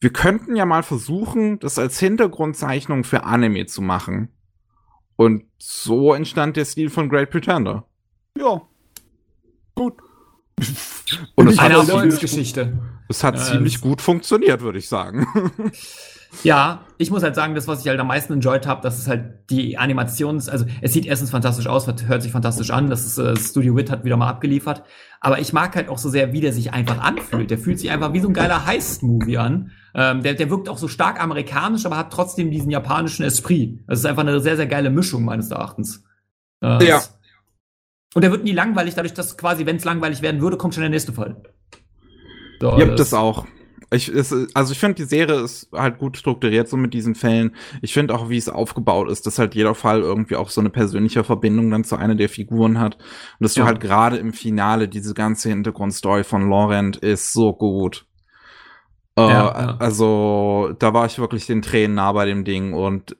wir 0.00 0.12
könnten 0.12 0.56
ja 0.56 0.66
mal 0.66 0.82
versuchen, 0.82 1.60
das 1.60 1.78
als 1.78 2.00
Hintergrundzeichnung 2.00 3.04
für 3.04 3.22
Anime 3.24 3.66
zu 3.66 3.82
machen. 3.82 4.30
Und 5.14 5.44
so 5.58 6.14
entstand 6.14 6.56
der 6.56 6.64
Stil 6.64 6.90
von 6.90 7.08
Great 7.08 7.30
Pretender. 7.30 7.86
Ja. 8.36 8.62
Gut. 9.76 10.01
Und 11.34 11.48
es 11.48 11.58
eine 11.58 11.74
Erfolgsgeschichte. 11.74 12.72
Es 13.08 13.24
hat 13.24 13.36
ja, 13.36 13.42
ziemlich 13.42 13.80
gut 13.80 14.00
funktioniert, 14.00 14.60
würde 14.60 14.78
ich 14.78 14.88
sagen. 14.88 15.26
Ja, 16.42 16.86
ich 16.96 17.10
muss 17.10 17.22
halt 17.22 17.34
sagen, 17.34 17.54
das, 17.54 17.68
was 17.68 17.82
ich 17.82 17.88
halt 17.88 18.00
am 18.00 18.06
meisten 18.06 18.32
enjoyed 18.32 18.66
habe, 18.66 18.80
das 18.80 18.98
ist 18.98 19.06
halt 19.06 19.50
die 19.50 19.76
Animations, 19.76 20.48
also 20.48 20.64
es 20.80 20.92
sieht 20.92 21.04
erstens 21.04 21.30
fantastisch 21.30 21.66
aus, 21.66 21.86
hört 21.86 22.22
sich 22.22 22.32
fantastisch 22.32 22.70
an, 22.70 22.88
das 22.88 23.04
ist 23.04 23.18
äh, 23.18 23.36
Studio 23.36 23.76
Wit 23.76 23.90
hat 23.90 24.04
wieder 24.04 24.16
mal 24.16 24.30
abgeliefert, 24.30 24.82
aber 25.20 25.38
ich 25.38 25.52
mag 25.52 25.76
halt 25.76 25.88
auch 25.88 25.98
so 25.98 26.08
sehr, 26.08 26.32
wie 26.32 26.40
der 26.40 26.52
sich 26.52 26.72
einfach 26.72 27.00
anfühlt. 27.00 27.50
Der 27.50 27.58
fühlt 27.58 27.78
sich 27.78 27.90
einfach 27.90 28.12
wie 28.12 28.20
so 28.20 28.28
ein 28.28 28.34
geiler 28.34 28.66
Heist-Movie 28.66 29.38
an. 29.38 29.70
Ähm, 29.94 30.22
der, 30.22 30.34
der 30.34 30.50
wirkt 30.50 30.68
auch 30.68 30.78
so 30.78 30.88
stark 30.88 31.22
amerikanisch, 31.22 31.86
aber 31.86 31.96
hat 31.96 32.12
trotzdem 32.12 32.50
diesen 32.50 32.70
japanischen 32.70 33.24
Esprit. 33.24 33.84
Das 33.86 34.00
ist 34.00 34.06
einfach 34.06 34.22
eine 34.22 34.40
sehr, 34.40 34.56
sehr 34.56 34.66
geile 34.66 34.90
Mischung 34.90 35.24
meines 35.24 35.50
Erachtens. 35.52 36.02
Äh, 36.60 36.84
ja. 36.84 37.02
Und 38.14 38.22
der 38.22 38.30
wird 38.30 38.44
nie 38.44 38.52
langweilig, 38.52 38.94
dadurch, 38.94 39.14
dass 39.14 39.36
quasi, 39.36 39.66
wenn 39.66 39.76
es 39.76 39.84
langweilig 39.84 40.22
werden 40.22 40.40
würde, 40.40 40.56
kommt 40.56 40.74
schon 40.74 40.82
der 40.82 40.90
nächste 40.90 41.12
Fall. 41.12 41.42
So, 42.60 42.78
ja, 42.78 42.86
das, 42.86 42.96
das 42.96 43.14
auch. 43.14 43.46
Ich, 43.90 44.08
es, 44.08 44.34
also 44.54 44.72
ich 44.72 44.78
finde, 44.78 44.94
die 44.94 45.04
Serie 45.04 45.40
ist 45.40 45.68
halt 45.72 45.98
gut 45.98 46.16
strukturiert, 46.16 46.68
so 46.68 46.76
mit 46.76 46.94
diesen 46.94 47.14
Fällen. 47.14 47.54
Ich 47.82 47.92
finde 47.92 48.14
auch, 48.14 48.30
wie 48.30 48.38
es 48.38 48.48
aufgebaut 48.48 49.10
ist, 49.10 49.26
dass 49.26 49.38
halt 49.38 49.54
jeder 49.54 49.74
Fall 49.74 50.00
irgendwie 50.00 50.36
auch 50.36 50.48
so 50.48 50.60
eine 50.60 50.70
persönliche 50.70 51.24
Verbindung 51.24 51.70
dann 51.70 51.84
zu 51.84 51.96
einer 51.96 52.14
der 52.14 52.28
Figuren 52.28 52.78
hat. 52.78 52.96
Und 52.96 53.44
dass 53.44 53.54
ja. 53.54 53.62
du 53.62 53.66
halt 53.66 53.80
gerade 53.80 54.16
im 54.16 54.32
Finale 54.32 54.88
diese 54.88 55.12
ganze 55.12 55.50
Hintergrundstory 55.50 56.24
von 56.24 56.48
Laurent 56.48 56.96
ist 56.96 57.32
so 57.32 57.52
gut. 57.52 58.06
Äh, 59.16 59.28
ja, 59.28 59.76
Also 59.78 60.74
da 60.78 60.94
war 60.94 61.04
ich 61.04 61.18
wirklich 61.18 61.46
den 61.46 61.60
Tränen 61.60 61.96
nah 61.96 62.12
bei 62.12 62.24
dem 62.24 62.44
Ding 62.44 62.72
und 62.72 63.16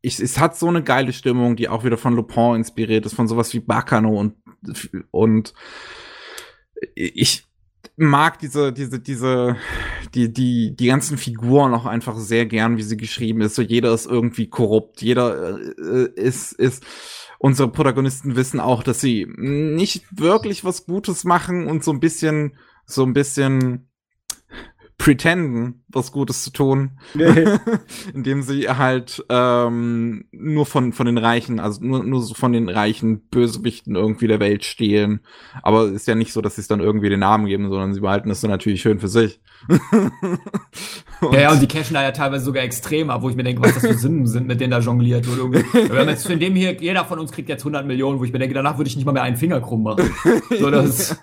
ich, 0.00 0.20
es 0.20 0.38
hat 0.38 0.56
so 0.56 0.68
eine 0.68 0.82
geile 0.82 1.12
Stimmung, 1.12 1.56
die 1.56 1.68
auch 1.68 1.84
wieder 1.84 1.96
von 1.96 2.14
Lupin 2.14 2.56
inspiriert 2.56 3.06
ist, 3.06 3.14
von 3.14 3.28
sowas 3.28 3.52
wie 3.52 3.60
Bacano 3.60 4.18
und, 4.18 4.34
und 5.10 5.54
ich 6.94 7.44
mag 7.96 8.38
diese, 8.38 8.72
diese, 8.72 9.00
diese, 9.00 9.56
die, 10.14 10.32
die, 10.32 10.76
die 10.76 10.86
ganzen 10.86 11.18
Figuren 11.18 11.74
auch 11.74 11.86
einfach 11.86 12.16
sehr 12.16 12.46
gern, 12.46 12.76
wie 12.76 12.82
sie 12.82 12.96
geschrieben 12.96 13.40
ist. 13.40 13.56
So 13.56 13.62
jeder 13.62 13.92
ist 13.92 14.06
irgendwie 14.06 14.48
korrupt, 14.48 15.02
jeder 15.02 15.58
äh, 15.58 16.08
ist, 16.14 16.52
ist, 16.52 16.84
unsere 17.38 17.70
Protagonisten 17.70 18.36
wissen 18.36 18.60
auch, 18.60 18.82
dass 18.82 19.00
sie 19.00 19.26
nicht 19.36 20.04
wirklich 20.10 20.64
was 20.64 20.86
Gutes 20.86 21.24
machen 21.24 21.66
und 21.66 21.84
so 21.84 21.92
ein 21.92 22.00
bisschen, 22.00 22.56
so 22.84 23.04
ein 23.04 23.12
bisschen 23.12 23.87
pretenden, 24.98 25.84
was 25.88 26.10
Gutes 26.10 26.42
zu 26.42 26.50
tun, 26.50 26.98
nee. 27.14 27.44
indem 28.14 28.42
sie 28.42 28.68
halt 28.68 29.24
ähm, 29.28 30.24
nur 30.32 30.66
von 30.66 30.92
von 30.92 31.06
den 31.06 31.18
Reichen, 31.18 31.60
also 31.60 31.82
nur 31.82 32.02
nur 32.02 32.20
so 32.20 32.34
von 32.34 32.52
den 32.52 32.68
reichen 32.68 33.20
Bösewichten 33.28 33.94
irgendwie 33.94 34.26
der 34.26 34.40
Welt 34.40 34.64
stehlen. 34.64 35.20
Aber 35.62 35.86
ist 35.86 36.08
ja 36.08 36.16
nicht 36.16 36.32
so, 36.32 36.42
dass 36.42 36.56
sie 36.56 36.62
es 36.62 36.68
dann 36.68 36.80
irgendwie 36.80 37.08
den 37.08 37.20
Namen 37.20 37.46
geben, 37.46 37.68
sondern 37.70 37.94
sie 37.94 38.00
behalten 38.00 38.28
es 38.30 38.40
dann 38.40 38.50
natürlich 38.50 38.82
schön 38.82 38.98
für 38.98 39.08
sich. 39.08 39.40
und 39.70 41.32
ja, 41.32 41.40
ja, 41.40 41.52
und 41.52 41.62
die 41.62 41.68
cashen 41.68 41.94
da 41.94 42.02
ja 42.02 42.10
teilweise 42.10 42.44
sogar 42.44 42.64
extrem 42.64 43.08
ab, 43.10 43.22
wo 43.22 43.30
ich 43.30 43.36
mir 43.36 43.44
denke, 43.44 43.62
was 43.62 43.74
das 43.74 43.86
für 43.86 43.94
Sinnen 43.94 44.26
sind, 44.26 44.48
mit 44.48 44.60
denen 44.60 44.72
da 44.72 44.80
jongliert 44.80 45.26
wird. 45.26 45.38
Irgendwie. 45.38 45.64
Wir 45.92 46.00
haben 46.00 46.08
jetzt 46.08 46.26
von 46.26 46.38
dem 46.38 46.54
hier, 46.56 46.74
jeder 46.74 47.04
von 47.04 47.20
uns 47.20 47.30
kriegt 47.30 47.48
jetzt 47.48 47.62
100 47.62 47.86
Millionen, 47.86 48.18
wo 48.18 48.24
ich 48.24 48.32
mir 48.32 48.40
denke, 48.40 48.54
danach 48.54 48.78
würde 48.78 48.88
ich 48.88 48.96
nicht 48.96 49.06
mal 49.06 49.12
mehr 49.12 49.22
einen 49.22 49.36
Finger 49.36 49.60
krumm 49.60 49.84
machen. 49.84 50.10
So, 50.58 50.70
das 50.70 51.18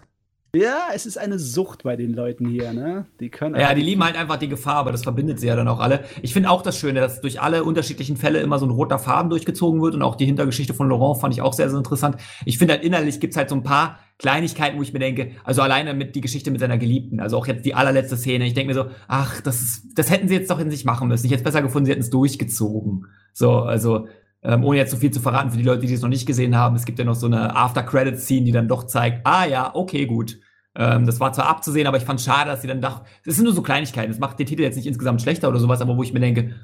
ja, 0.55 0.87
es 0.93 1.05
ist 1.05 1.17
eine 1.17 1.39
Sucht 1.39 1.83
bei 1.83 1.95
den 1.95 2.13
Leuten 2.13 2.47
hier, 2.47 2.73
ne? 2.73 3.05
Die 3.19 3.29
können. 3.29 3.55
Ja, 3.55 3.73
die 3.73 3.81
lieben 3.81 4.03
halt 4.03 4.17
einfach 4.17 4.37
die 4.37 4.49
Gefahr, 4.49 4.77
aber 4.77 4.91
das 4.91 5.03
verbindet 5.03 5.39
sie 5.39 5.47
ja 5.47 5.55
dann 5.55 5.67
auch 5.67 5.79
alle. 5.79 6.03
Ich 6.21 6.33
finde 6.33 6.49
auch 6.49 6.61
das 6.61 6.77
Schöne, 6.77 6.99
dass 6.99 7.21
durch 7.21 7.41
alle 7.41 7.63
unterschiedlichen 7.63 8.17
Fälle 8.17 8.39
immer 8.39 8.59
so 8.59 8.65
ein 8.65 8.71
roter 8.71 8.99
Faden 8.99 9.29
durchgezogen 9.29 9.81
wird 9.81 9.95
und 9.95 10.01
auch 10.01 10.15
die 10.15 10.25
Hintergeschichte 10.25 10.73
von 10.73 10.89
Laurent 10.89 11.19
fand 11.19 11.33
ich 11.33 11.41
auch 11.41 11.53
sehr, 11.53 11.69
sehr 11.69 11.77
interessant. 11.77 12.17
Ich 12.45 12.57
finde 12.57 12.75
halt 12.75 12.83
innerlich 12.83 13.19
gibt's 13.19 13.37
halt 13.37 13.49
so 13.49 13.55
ein 13.55 13.63
paar 13.63 13.99
Kleinigkeiten, 14.17 14.77
wo 14.77 14.81
ich 14.81 14.93
mir 14.93 14.99
denke, 14.99 15.31
also 15.43 15.61
alleine 15.61 15.93
mit 15.93 16.15
die 16.15 16.21
Geschichte 16.21 16.49
mit 16.49 16.61
seiner 16.61 16.77
Geliebten, 16.77 17.19
also 17.19 17.37
auch 17.37 17.47
jetzt 17.47 17.65
die 17.65 17.73
allerletzte 17.73 18.15
Szene, 18.15 18.45
ich 18.45 18.53
denke 18.53 18.73
mir 18.73 18.81
so, 18.81 18.89
ach, 19.07 19.41
das 19.41 19.61
ist, 19.61 19.97
das 19.97 20.09
hätten 20.09 20.27
sie 20.27 20.35
jetzt 20.35 20.49
doch 20.49 20.59
in 20.59 20.71
sich 20.71 20.85
machen 20.85 21.07
müssen. 21.07 21.25
Ich 21.25 21.31
hätte 21.31 21.41
es 21.41 21.43
besser 21.43 21.61
gefunden, 21.61 21.85
sie 21.85 21.91
hätten 21.91 22.01
es 22.01 22.09
durchgezogen. 22.09 23.07
So, 23.33 23.59
also 23.59 24.07
ähm, 24.45 24.63
ohne 24.63 24.77
jetzt 24.77 24.91
so 24.91 24.97
viel 24.97 25.11
zu 25.11 25.19
verraten 25.19 25.51
für 25.51 25.57
die 25.57 25.63
Leute, 25.63 25.85
die 25.85 25.93
es 25.93 26.01
noch 26.01 26.09
nicht 26.09 26.25
gesehen 26.25 26.55
haben, 26.55 26.75
es 26.75 26.85
gibt 26.85 26.99
ja 26.99 27.05
noch 27.05 27.15
so 27.15 27.25
eine 27.25 27.55
After-Credit-Scene, 27.55 28.45
die 28.45 28.51
dann 28.51 28.67
doch 28.67 28.83
zeigt, 28.85 29.25
ah 29.25 29.45
ja, 29.45 29.73
okay, 29.73 30.05
gut. 30.05 30.37
Ähm, 30.75 31.05
das 31.05 31.19
war 31.19 31.31
zwar 31.33 31.47
abzusehen, 31.47 31.87
aber 31.87 31.97
ich 31.97 32.03
fand 32.03 32.21
schade, 32.21 32.49
dass 32.49 32.61
sie 32.61 32.67
dann 32.67 32.81
dachten, 32.81 33.05
das 33.25 33.35
sind 33.35 33.45
nur 33.45 33.53
so 33.53 33.61
Kleinigkeiten. 33.61 34.11
Das 34.11 34.19
macht 34.19 34.39
den 34.39 34.45
Titel 34.45 34.61
jetzt 34.61 34.75
nicht 34.75 34.87
insgesamt 34.87 35.21
schlechter 35.21 35.49
oder 35.49 35.59
sowas, 35.59 35.81
aber 35.81 35.95
wo 35.97 36.03
ich 36.03 36.13
mir 36.13 36.19
denke, 36.19 36.55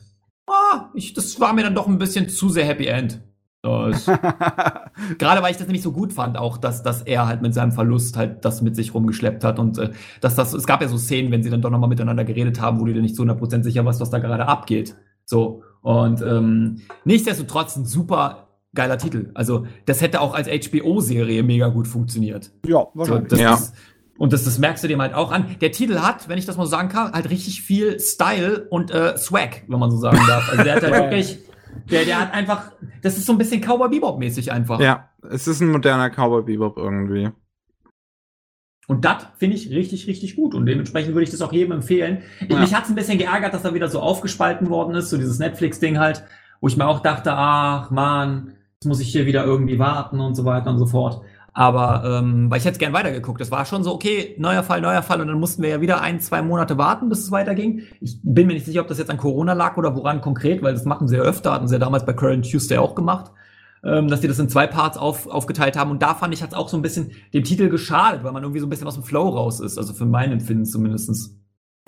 ah, 0.48 0.90
ich, 0.94 1.14
das 1.14 1.40
war 1.40 1.54
mir 1.54 1.64
dann 1.64 1.76
doch 1.76 1.88
ein 1.88 1.98
bisschen 1.98 2.30
zu 2.30 2.50
sehr 2.50 2.66
Happy 2.66 2.88
End. 2.88 3.22
Gerade 3.64 5.44
weil 5.44 5.52
ich 5.52 5.58
das 5.58 5.68
nämlich 5.68 5.84
so 5.84 5.92
gut 5.92 6.14
fand, 6.14 6.36
auch 6.36 6.58
dass, 6.58 6.82
dass 6.82 7.04
er 7.04 7.28
halt 7.28 7.44
mit 7.44 7.54
seinem 7.54 7.72
Verlust 7.72 8.18
halt 8.18 8.44
das 8.44 8.64
mit 8.64 8.76
sich 8.76 8.96
rumgeschleppt 8.96 9.44
hat 9.44 9.60
und 9.60 9.78
äh, 9.78 9.92
dass 10.20 10.34
das, 10.34 10.54
es 10.54 10.66
gab 10.66 10.82
ja 10.82 10.88
so 10.88 10.98
Szenen, 10.98 11.32
wenn 11.32 11.44
sie 11.44 11.52
dann 11.52 11.62
doch 11.62 11.70
nochmal 11.70 11.90
miteinander 11.90 12.24
geredet 12.24 12.60
haben, 12.60 12.80
wo 12.80 12.86
du 12.86 12.94
dir 12.94 13.02
nicht 13.02 13.16
zu 13.16 13.22
100% 13.22 13.62
sicher 13.62 13.86
warst, 13.86 14.02
was 14.02 14.10
da 14.10 14.18
gerade 14.18 14.48
abgeht. 14.48 14.96
So. 15.26 15.62
Und 15.82 16.24
ähm, 16.24 16.82
nichtsdestotrotz 17.06 17.76
ein 17.76 17.86
super 17.86 18.48
geiler 18.74 18.98
Titel. 18.98 19.30
Also, 19.36 19.66
das 19.86 20.02
hätte 20.02 20.22
auch 20.22 20.34
als 20.34 20.48
HBO-Serie 20.48 21.44
mega 21.44 21.68
gut 21.68 21.88
funktioniert. 21.88 22.52
Ja, 22.66 22.88
wahrscheinlich. 22.94 23.30
So, 23.30 23.36
das 23.36 23.40
ja. 23.40 23.54
Ist, 23.54 23.74
Und 24.18 24.34
das, 24.34 24.44
das 24.44 24.60
merkst 24.60 24.84
du 24.84 24.88
dem 24.88 25.02
halt 25.02 25.14
auch 25.14 25.32
an. 25.32 25.56
Der 25.62 25.72
Titel 25.72 26.00
hat, 26.00 26.30
wenn 26.30 26.38
ich 26.38 26.46
das 26.46 26.58
mal 26.58 26.68
sagen 26.68 26.90
kann, 26.90 27.12
halt 27.12 27.30
richtig 27.30 27.62
viel 27.62 28.00
Style 28.00 28.68
und 28.70 28.92
äh, 28.92 29.18
Swag, 29.18 29.64
wenn 29.68 29.80
man 29.80 29.90
so 29.90 29.98
sagen 29.98 30.20
darf. 30.28 30.50
Also 30.50 30.64
der 30.64 30.76
hat 30.76 30.84
halt 30.84 30.94
wirklich, 30.94 31.40
der, 31.90 32.06
der 32.06 32.20
hat 32.20 32.34
einfach, 32.34 32.72
das 33.02 33.18
ist 33.18 33.26
so 33.26 33.32
ein 33.32 33.38
bisschen 33.38 33.62
Cowboy 33.62 33.90
Bebop 33.90 34.20
mäßig 34.20 34.52
einfach. 34.52 34.80
Ja, 34.80 35.10
es 35.30 35.48
ist 35.48 35.62
ein 35.62 35.72
moderner 35.72 36.10
Cowboy 36.10 36.44
Bebop 36.44 36.78
irgendwie. 36.78 37.32
Und 38.88 39.06
das 39.06 39.26
finde 39.38 39.56
ich 39.56 39.70
richtig, 39.70 40.08
richtig 40.08 40.36
gut. 40.36 40.54
Und 40.54 40.66
dementsprechend 40.66 41.14
würde 41.14 41.24
ich 41.24 41.32
das 41.32 41.42
auch 41.42 41.54
jedem 41.54 41.72
empfehlen. 41.72 42.24
Ja. 42.48 42.60
Mich 42.60 42.76
hat 42.76 42.84
es 42.84 42.90
ein 42.90 42.96
bisschen 42.96 43.18
geärgert, 43.18 43.54
dass 43.54 43.64
er 43.64 43.74
wieder 43.74 43.88
so 43.88 44.02
aufgespalten 44.02 44.70
worden 44.70 44.96
ist, 44.96 45.10
so 45.10 45.18
dieses 45.18 45.40
Netflix-Ding 45.40 45.98
halt, 45.98 46.24
wo 46.60 46.68
ich 46.68 46.76
mir 46.76 46.88
auch 46.88 47.00
dachte, 47.00 47.32
ach 47.34 47.90
man, 47.90 48.54
jetzt 48.74 48.88
muss 48.88 49.00
ich 49.00 49.12
hier 49.12 49.26
wieder 49.26 49.46
irgendwie 49.46 49.80
warten 49.80 50.20
und 50.20 50.36
so 50.36 50.44
weiter 50.44 50.72
und 50.72 50.78
so 50.78 50.88
fort. 50.88 51.22
Aber 51.54 52.04
ähm, 52.06 52.50
weil 52.50 52.60
ich 52.60 52.66
hätte 52.66 52.80
gern 52.80 52.94
weitergeguckt. 52.94 53.42
Das 53.42 53.52
war 53.52 53.66
schon 53.66 53.84
so, 53.84 53.94
okay, 53.94 54.36
neuer 54.38 54.64
Fall, 54.64 54.80
neuer 54.80 55.04
Fall. 55.04 55.20
Und 55.20 55.28
dann 55.28 55.40
mussten 55.40 55.62
wir 55.62 55.70
ja 55.70 55.82
wieder 55.82 56.02
ein, 56.02 56.22
zwei 56.22 56.42
Monate 56.42 56.78
warten, 56.78 57.10
bis 57.10 57.20
es 57.20 57.32
weiterging. 57.32 57.84
Ich 58.00 58.20
bin 58.24 58.48
mir 58.48 58.54
nicht 58.54 58.66
sicher, 58.66 58.82
ob 58.82 58.88
das 58.88 59.00
jetzt 59.00 59.12
an 59.12 59.18
Corona 59.18 59.54
lag 59.54 59.76
oder 59.76 59.96
woran 59.96 60.22
konkret, 60.22 60.62
weil 60.64 60.74
das 60.74 60.86
machen 60.86 61.10
sie 61.10 61.18
ja 61.18 61.24
öfter, 61.24 61.52
hatten 61.52 61.68
sie 61.68 61.76
ja 61.76 61.80
damals 61.80 62.06
bei 62.06 62.14
Current 62.14 62.50
Tuesday 62.50 62.78
auch 62.78 62.96
gemacht, 62.96 63.32
ähm, 63.84 64.08
dass 64.08 64.22
die 64.22 64.30
das 64.30 64.40
in 64.40 64.48
zwei 64.48 64.66
Parts 64.66 64.98
auf, 64.98 65.28
aufgeteilt 65.28 65.78
haben. 65.78 65.92
Und 65.92 66.02
da 66.02 66.16
fand 66.16 66.34
ich, 66.34 66.42
hat 66.42 66.52
es 66.52 66.56
auch 66.56 66.70
so 66.70 66.78
ein 66.78 66.82
bisschen 66.82 67.12
dem 67.34 67.44
Titel 67.44 67.68
geschadet, 67.68 68.24
weil 68.24 68.32
man 68.32 68.44
irgendwie 68.44 68.62
so 68.62 68.68
ein 68.68 68.70
bisschen 68.70 68.88
aus 68.88 68.96
dem 68.96 69.04
Flow 69.04 69.28
raus 69.28 69.60
ist. 69.60 69.78
Also 69.78 69.94
für 69.94 70.06
mein 70.06 70.32
Empfinden 70.32 70.66
zumindestens. 70.66 71.38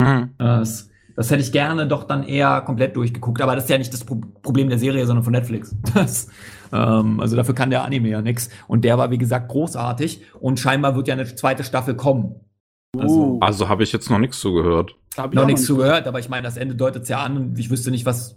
Mhm. 0.02 0.30
Das, 0.36 0.90
das 1.16 1.30
hätte 1.30 1.42
ich 1.42 1.52
gerne 1.52 1.86
doch 1.86 2.04
dann 2.04 2.24
eher 2.24 2.60
komplett 2.62 2.96
durchgeguckt. 2.96 3.40
Aber 3.40 3.54
das 3.54 3.64
ist 3.64 3.70
ja 3.70 3.78
nicht 3.78 3.92
das 3.92 4.04
Pro 4.04 4.20
Problem 4.42 4.68
der 4.68 4.78
Serie, 4.78 5.06
sondern 5.06 5.24
von 5.24 5.32
Netflix. 5.32 5.74
Das, 5.94 6.28
ähm, 6.72 7.20
also 7.20 7.36
dafür 7.36 7.54
kann 7.54 7.70
der 7.70 7.84
Anime 7.84 8.08
ja 8.08 8.20
nix. 8.20 8.50
Und 8.66 8.84
der 8.84 8.98
war, 8.98 9.10
wie 9.10 9.18
gesagt, 9.18 9.48
großartig. 9.48 10.22
Und 10.40 10.58
scheinbar 10.58 10.96
wird 10.96 11.08
ja 11.08 11.14
eine 11.14 11.32
zweite 11.34 11.62
Staffel 11.62 11.94
kommen. 11.94 12.40
Also, 12.98 13.14
uh. 13.14 13.38
also 13.40 13.68
habe 13.68 13.82
ich 13.82 13.92
jetzt 13.92 14.10
noch 14.10 14.18
nichts 14.18 14.40
zugehört. 14.40 14.96
Noch 15.32 15.46
nichts 15.46 15.64
zugehört, 15.64 16.08
aber 16.08 16.18
ich 16.18 16.28
meine, 16.28 16.42
das 16.42 16.56
Ende 16.56 16.74
deutet 16.74 17.04
es 17.04 17.08
ja 17.08 17.22
an 17.22 17.36
und 17.36 17.58
ich 17.58 17.70
wüsste 17.70 17.92
nicht, 17.92 18.04
was 18.04 18.36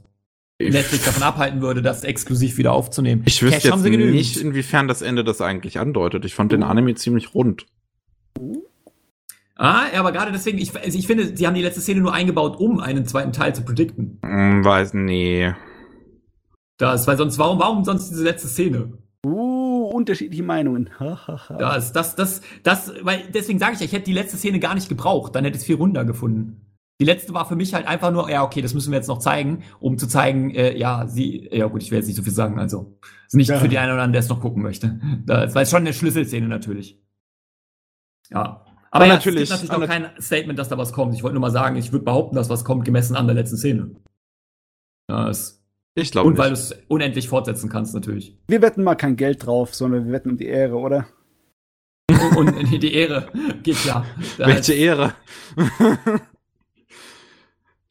Netflix 0.59 1.05
davon 1.05 1.23
abhalten 1.23 1.61
würde, 1.61 1.81
das 1.81 2.03
exklusiv 2.03 2.57
wieder 2.57 2.73
aufzunehmen. 2.73 3.23
Ich 3.25 3.41
wüsste 3.41 3.69
Cash 3.69 3.83
jetzt 3.83 4.11
nicht, 4.11 4.37
inwiefern 4.37 4.87
das 4.87 5.01
Ende 5.01 5.23
das 5.23 5.41
eigentlich 5.41 5.79
andeutet. 5.79 6.25
Ich 6.25 6.35
fand 6.35 6.51
den 6.51 6.63
Anime 6.63 6.95
ziemlich 6.95 7.33
rund. 7.33 7.65
Ah, 9.57 9.85
ja, 9.91 9.99
aber 9.99 10.11
gerade 10.11 10.31
deswegen, 10.31 10.59
ich, 10.59 10.75
also 10.75 10.97
ich 10.97 11.07
finde, 11.07 11.35
sie 11.35 11.47
haben 11.47 11.55
die 11.55 11.63
letzte 11.63 11.81
Szene 11.81 12.01
nur 12.01 12.13
eingebaut, 12.13 12.57
um 12.59 12.79
einen 12.79 13.05
zweiten 13.05 13.31
Teil 13.31 13.55
zu 13.55 13.63
predikten. 13.63 14.19
Hm, 14.23 14.63
weiß, 14.63 14.93
nee. 14.93 15.53
Das, 16.77 17.07
weil 17.07 17.17
sonst, 17.17 17.39
warum, 17.39 17.59
warum 17.59 17.84
sonst 17.84 18.09
diese 18.11 18.23
letzte 18.23 18.47
Szene? 18.47 18.93
Uh, 19.25 19.89
unterschiedliche 19.89 20.43
Meinungen. 20.43 20.91
das, 21.57 21.91
das, 21.91 22.15
das, 22.15 22.41
das, 22.61 22.93
weil 23.01 23.23
deswegen 23.34 23.57
sage 23.57 23.75
ich, 23.75 23.81
ich 23.81 23.91
hätte 23.91 24.05
die 24.05 24.13
letzte 24.13 24.38
Szene 24.38 24.59
gar 24.59 24.75
nicht 24.75 24.89
gebraucht, 24.89 25.35
dann 25.35 25.43
hätte 25.43 25.55
ich 25.55 25.61
es 25.61 25.65
viel 25.65 25.77
runder 25.77 26.05
gefunden. 26.05 26.61
Die 26.99 27.05
letzte 27.05 27.34
war 27.34 27.47
für 27.47 27.55
mich 27.55 27.73
halt 27.73 27.88
einfach 27.88 28.11
nur, 28.11 28.29
ja, 28.29 28.43
okay, 28.43 28.61
das 28.61 28.73
müssen 28.73 28.91
wir 28.91 28.97
jetzt 28.97 29.07
noch 29.07 29.19
zeigen, 29.19 29.63
um 29.79 29.97
zu 29.97 30.07
zeigen, 30.07 30.51
äh, 30.51 30.77
ja, 30.77 31.07
sie, 31.07 31.47
ja 31.51 31.67
gut, 31.67 31.84
ich 31.84 31.91
will 31.91 31.97
jetzt 31.97 32.07
nicht 32.07 32.15
so 32.15 32.23
viel 32.23 32.34
sagen, 32.34 32.59
also. 32.59 32.97
Ist 33.27 33.35
nicht 33.35 33.49
ja. 33.49 33.59
für 33.59 33.69
die 33.69 33.77
einen 33.77 33.91
oder 33.91 34.03
anderen, 34.03 34.13
der 34.13 34.21
es 34.21 34.29
noch 34.29 34.41
gucken 34.41 34.63
möchte. 34.63 34.99
Das 35.25 35.53
war 35.53 35.61
jetzt 35.61 35.71
schon 35.71 35.81
eine 35.81 35.93
Schlüsselszene 35.93 36.47
natürlich. 36.47 36.99
Ja. 38.29 38.66
Aber, 38.91 39.05
ja, 39.05 39.14
natürlich, 39.14 39.49
es 39.49 39.61
gibt 39.61 39.72
natürlich 39.72 39.89
noch 39.89 40.09
kein 40.09 40.22
Statement, 40.22 40.57
dass 40.57 40.69
da 40.69 40.77
was 40.77 40.93
kommt. 40.93 41.14
Ich 41.14 41.23
wollte 41.23 41.35
nur 41.35 41.41
mal 41.41 41.51
sagen, 41.51 41.76
ich 41.76 41.91
würde 41.91 42.05
behaupten, 42.05 42.35
dass 42.35 42.49
was 42.49 42.64
kommt, 42.64 42.85
gemessen 42.85 43.15
an 43.15 43.27
der 43.27 43.35
letzten 43.35 43.57
Szene. 43.57 43.91
Ja, 45.09 45.30
es 45.30 45.57
ich 45.97 46.11
glaube 46.11 46.27
Und 46.27 46.38
weil 46.38 46.49
du 46.49 46.53
es 46.53 46.76
unendlich 46.89 47.27
fortsetzen 47.27 47.69
kannst, 47.69 47.95
natürlich. 47.95 48.38
Wir 48.47 48.61
wetten 48.61 48.84
mal 48.84 48.93
kein 48.93 49.15
Geld 49.15 49.47
drauf, 49.47 49.73
sondern 49.73 50.05
wir 50.05 50.11
wetten 50.11 50.30
um 50.30 50.38
die 50.38 50.45
Ehre, 50.45 50.76
oder? 50.76 51.07
Und, 52.38 52.55
und 52.55 52.84
die 52.84 52.93
Ehre 52.93 53.30
geht 53.64 53.77
klar. 53.77 54.05
Welche 54.38 54.73
Ehre? 54.73 55.15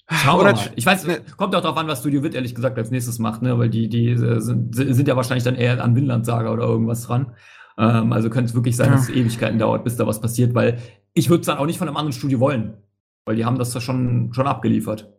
Schauen 0.08 0.38
wir 0.38 0.52
mal. 0.52 0.70
Ich 0.76 0.86
weiß, 0.86 1.04
ne, 1.08 1.20
kommt 1.36 1.56
auch 1.56 1.62
darauf 1.62 1.76
an, 1.76 1.88
was 1.88 1.98
Studio 1.98 2.22
Wit 2.22 2.36
ehrlich 2.36 2.54
gesagt 2.54 2.78
als 2.78 2.92
nächstes 2.92 3.18
macht, 3.18 3.42
ne? 3.42 3.58
Weil 3.58 3.70
die, 3.70 3.88
die 3.88 4.10
äh, 4.10 4.38
sind, 4.40 4.72
sind 4.72 5.08
ja 5.08 5.16
wahrscheinlich 5.16 5.42
dann 5.42 5.56
eher 5.56 5.82
an 5.82 5.96
Winland 5.96 6.24
Saga 6.26 6.52
oder 6.52 6.62
irgendwas 6.62 7.02
dran. 7.02 7.34
Ähm, 7.78 8.12
also 8.12 8.30
könnte 8.30 8.50
es 8.50 8.54
wirklich 8.54 8.76
sein, 8.76 8.88
ja. 8.88 8.92
dass 8.94 9.08
es 9.08 9.14
Ewigkeiten 9.14 9.58
dauert, 9.58 9.84
bis 9.84 9.96
da 9.96 10.06
was 10.06 10.20
passiert, 10.20 10.54
weil 10.54 10.78
ich 11.14 11.28
würde 11.28 11.40
es 11.40 11.46
dann 11.46 11.58
auch 11.58 11.66
nicht 11.66 11.78
von 11.78 11.88
einem 11.88 11.96
anderen 11.96 12.12
Studio 12.12 12.40
wollen. 12.40 12.78
Weil 13.24 13.36
die 13.36 13.44
haben 13.44 13.58
das 13.58 13.74
ja 13.74 13.80
schon, 13.80 14.32
schon 14.32 14.46
abgeliefert. 14.46 15.12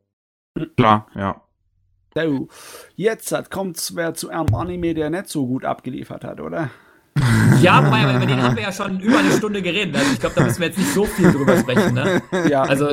Klar, 0.76 1.08
ja. 1.14 1.42
So, 2.16 2.48
jetzt 2.96 3.52
kommt 3.52 3.92
wer 3.96 4.14
zu 4.14 4.30
einem 4.30 4.56
Anime, 4.56 4.94
der 4.94 5.10
nicht 5.10 5.28
so 5.28 5.46
gut 5.46 5.66
abgeliefert 5.66 6.24
hat, 6.24 6.40
oder? 6.42 6.70
Ja, 7.62 7.84
wobei, 7.84 8.16
über 8.16 8.26
den 8.28 8.42
haben 8.42 8.56
wir 8.56 8.64
ja 8.64 8.72
schon 8.72 9.00
über 9.00 9.18
eine 9.18 9.32
Stunde 9.32 9.64
geredet. 9.64 9.96
Also 9.96 10.14
ich 10.14 10.20
glaube, 10.20 10.36
da 10.36 10.44
müssen 10.44 10.60
wir 10.60 10.68
jetzt 10.68 10.78
nicht 10.78 10.94
so 10.94 11.06
viel 11.06 11.32
drüber 11.32 11.58
sprechen. 11.58 11.96
Ne? 11.96 12.22
Ja. 12.52 12.62
Also 12.62 12.92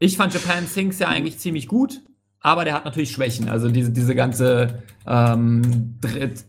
ich 0.00 0.16
fand 0.16 0.34
Japan 0.34 0.66
Sings 0.66 0.98
ja 0.98 1.06
eigentlich 1.06 1.38
ziemlich 1.38 1.68
gut, 1.68 2.00
aber 2.42 2.64
der 2.64 2.74
hat 2.74 2.84
natürlich 2.84 3.12
Schwächen. 3.12 3.48
Also 3.48 3.70
diese, 3.70 3.92
diese 3.92 4.14
ganze, 4.14 4.82
ähm, 5.06 5.98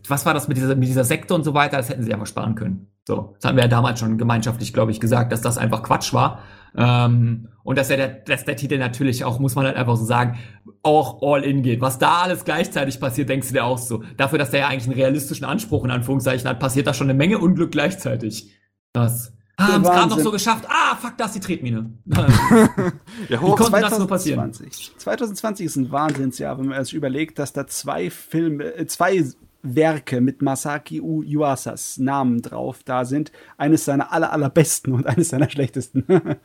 was 0.08 0.26
war 0.26 0.34
das 0.34 0.48
mit 0.48 0.56
dieser, 0.56 0.74
mit 0.74 0.88
dieser 0.88 1.04
Sekte 1.04 1.34
und 1.34 1.44
so 1.44 1.54
weiter, 1.54 1.76
das 1.76 1.88
hätten 1.88 2.02
sie 2.02 2.12
einfach 2.12 2.26
sparen 2.26 2.56
können. 2.56 2.88
So, 3.06 3.34
das 3.36 3.48
haben 3.48 3.56
wir 3.56 3.64
ja 3.64 3.68
damals 3.68 4.00
schon 4.00 4.18
gemeinschaftlich, 4.18 4.72
glaube 4.72 4.90
ich, 4.90 4.98
gesagt, 4.98 5.30
dass 5.30 5.40
das 5.40 5.58
einfach 5.58 5.82
Quatsch 5.82 6.12
war. 6.12 6.40
Ähm, 6.76 7.48
und 7.62 7.78
dass, 7.78 7.88
der, 7.88 8.08
dass 8.08 8.44
der 8.44 8.56
Titel 8.56 8.78
natürlich 8.78 9.24
auch, 9.24 9.38
muss 9.38 9.54
man 9.54 9.66
halt 9.66 9.76
einfach 9.76 9.96
so 9.96 10.04
sagen, 10.04 10.38
auch 10.82 11.22
all 11.22 11.44
in 11.44 11.62
geht. 11.62 11.80
Was 11.80 11.98
da 11.98 12.22
alles 12.22 12.44
gleichzeitig 12.44 12.98
passiert, 12.98 13.28
denkst 13.28 13.48
du 13.48 13.54
dir 13.54 13.64
auch 13.64 13.78
so. 13.78 14.02
Dafür, 14.16 14.38
dass 14.38 14.50
der 14.50 14.60
ja 14.60 14.68
eigentlich 14.68 14.86
einen 14.86 14.98
realistischen 15.00 15.46
Anspruch 15.46 15.84
in 15.84 15.90
Anführungszeichen 15.90 16.48
hat, 16.48 16.58
passiert 16.58 16.86
da 16.86 16.94
schon 16.94 17.08
eine 17.08 17.16
Menge 17.16 17.38
Unglück 17.38 17.70
gleichzeitig. 17.70 18.52
Das. 18.92 19.33
Ah, 19.56 19.72
haben 19.72 19.84
es 19.84 19.90
gerade 19.90 20.08
noch 20.10 20.18
so 20.18 20.30
geschafft. 20.30 20.64
Ah, 20.68 20.96
fuck, 20.96 21.16
da 21.16 21.26
ist 21.26 21.34
die 21.34 21.40
Tretmine. 21.40 21.90
ja, 22.06 23.40
hoch. 23.40 23.58
Wie 23.58 23.62
konnte 23.62 23.70
2020. 23.70 23.90
das 23.90 23.98
nur 23.98 24.08
passieren? 24.08 24.52
2020 24.52 25.66
ist 25.66 25.76
ein 25.76 25.92
Wahnsinnsjahr, 25.92 26.58
wenn 26.58 26.66
man 26.66 26.84
sich 26.84 26.94
überlegt, 26.94 27.38
dass 27.38 27.52
da 27.52 27.66
zwei 27.66 28.10
Filme, 28.10 28.64
äh, 28.64 28.86
zwei 28.86 29.24
Werke 29.62 30.20
mit 30.20 30.42
Masaki 30.42 31.00
Yuasas 31.00 31.98
Namen 31.98 32.42
drauf 32.42 32.80
da 32.84 33.04
sind. 33.04 33.32
Eines 33.56 33.84
seiner 33.84 34.12
aller, 34.12 34.32
allerbesten 34.32 34.92
und 34.92 35.06
eines 35.06 35.30
seiner 35.30 35.48
schlechtesten. 35.48 36.04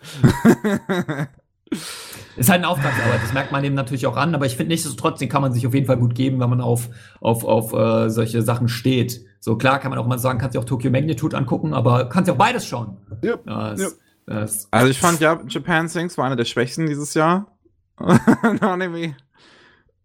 Ist 1.71 2.49
halt 2.49 2.59
eine 2.59 2.69
Auftragsarbeit, 2.69 3.21
das 3.21 3.33
merkt 3.33 3.51
man 3.51 3.63
dem 3.63 3.73
natürlich 3.73 4.07
auch 4.07 4.15
an, 4.15 4.33
aber 4.33 4.45
ich 4.45 4.55
finde 4.55 4.69
nichtsdestotrotz, 4.69 5.19
den 5.19 5.29
kann 5.29 5.41
man 5.41 5.51
sich 5.51 5.67
auf 5.67 5.73
jeden 5.73 5.87
Fall 5.87 5.97
gut 5.97 6.15
geben, 6.15 6.39
wenn 6.39 6.49
man 6.49 6.61
auf, 6.61 6.89
auf, 7.19 7.43
auf 7.43 7.73
äh, 7.73 8.09
solche 8.09 8.41
Sachen 8.41 8.69
steht. 8.69 9.25
So 9.39 9.57
klar 9.57 9.79
kann 9.79 9.89
man 9.91 9.99
auch 9.99 10.07
mal 10.07 10.19
sagen, 10.19 10.39
kannst 10.39 10.55
du 10.55 10.59
auch 10.59 10.65
Tokyo 10.65 10.89
Magnitude 10.89 11.35
angucken, 11.37 11.73
aber 11.73 12.07
kannst 12.07 12.29
du 12.29 12.33
auch 12.33 12.37
beides 12.37 12.65
schauen. 12.65 12.97
Ja, 13.21 13.37
das, 13.45 13.81
ja. 13.81 13.87
Das, 14.25 14.67
also 14.71 14.87
ich 14.87 14.99
fand 14.99 15.19
ja, 15.19 15.41
Japan 15.47 15.87
Sings 15.87 16.17
war 16.17 16.25
einer 16.25 16.35
der 16.35 16.45
schwächsten 16.45 16.85
dieses 16.85 17.13
Jahr. 17.13 17.57
Anime. 17.97 19.15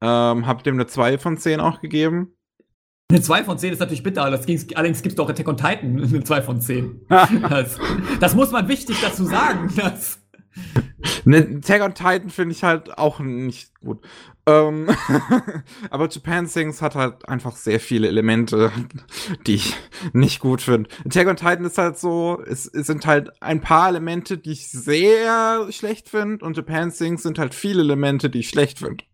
ähm, 0.00 0.46
hab 0.46 0.64
dem 0.64 0.74
eine 0.74 0.86
2 0.86 1.18
von 1.18 1.38
10 1.38 1.60
auch 1.60 1.80
gegeben. 1.80 2.34
Eine 3.10 3.20
2 3.20 3.44
von 3.44 3.58
10 3.58 3.74
ist 3.74 3.78
natürlich 3.80 4.02
bitter, 4.02 4.24
allerdings 4.24 4.66
gibt 4.66 5.12
es 5.12 5.14
doch 5.14 5.28
Attack 5.28 5.46
on 5.46 5.56
Titan 5.56 6.02
eine 6.02 6.24
2 6.24 6.42
von 6.42 6.60
10. 6.60 7.02
das, 7.08 7.78
das, 8.18 8.34
muss 8.34 8.50
man 8.50 8.66
wichtig 8.66 8.96
dazu 9.00 9.24
sagen. 9.24 9.72
Das. 9.76 10.23
Ne, 11.26 11.58
Attack 11.58 11.82
on 11.82 11.94
Titan 11.94 12.30
finde 12.30 12.54
ich 12.54 12.64
halt 12.64 12.98
auch 12.98 13.18
nicht 13.18 13.74
gut. 13.80 14.00
Ähm, 14.46 14.88
aber 15.90 16.08
Japan 16.08 16.46
Sings 16.46 16.82
hat 16.82 16.94
halt 16.94 17.28
einfach 17.28 17.56
sehr 17.56 17.80
viele 17.80 18.08
Elemente, 18.08 18.70
die 19.46 19.54
ich 19.54 19.74
nicht 20.12 20.40
gut 20.40 20.60
finde. 20.60 20.90
Attack 21.04 21.28
on 21.28 21.36
Titan 21.36 21.64
ist 21.64 21.78
halt 21.78 21.98
so, 21.98 22.42
es, 22.46 22.66
es 22.66 22.86
sind 22.86 23.06
halt 23.06 23.30
ein 23.42 23.60
paar 23.60 23.88
Elemente, 23.88 24.36
die 24.36 24.52
ich 24.52 24.70
sehr 24.70 25.66
schlecht 25.70 26.08
finde 26.10 26.44
und 26.44 26.56
Japan 26.56 26.90
Sings 26.90 27.22
sind 27.22 27.38
halt 27.38 27.54
viele 27.54 27.82
Elemente, 27.82 28.28
die 28.28 28.40
ich 28.40 28.48
schlecht 28.48 28.80
finde. 28.80 29.04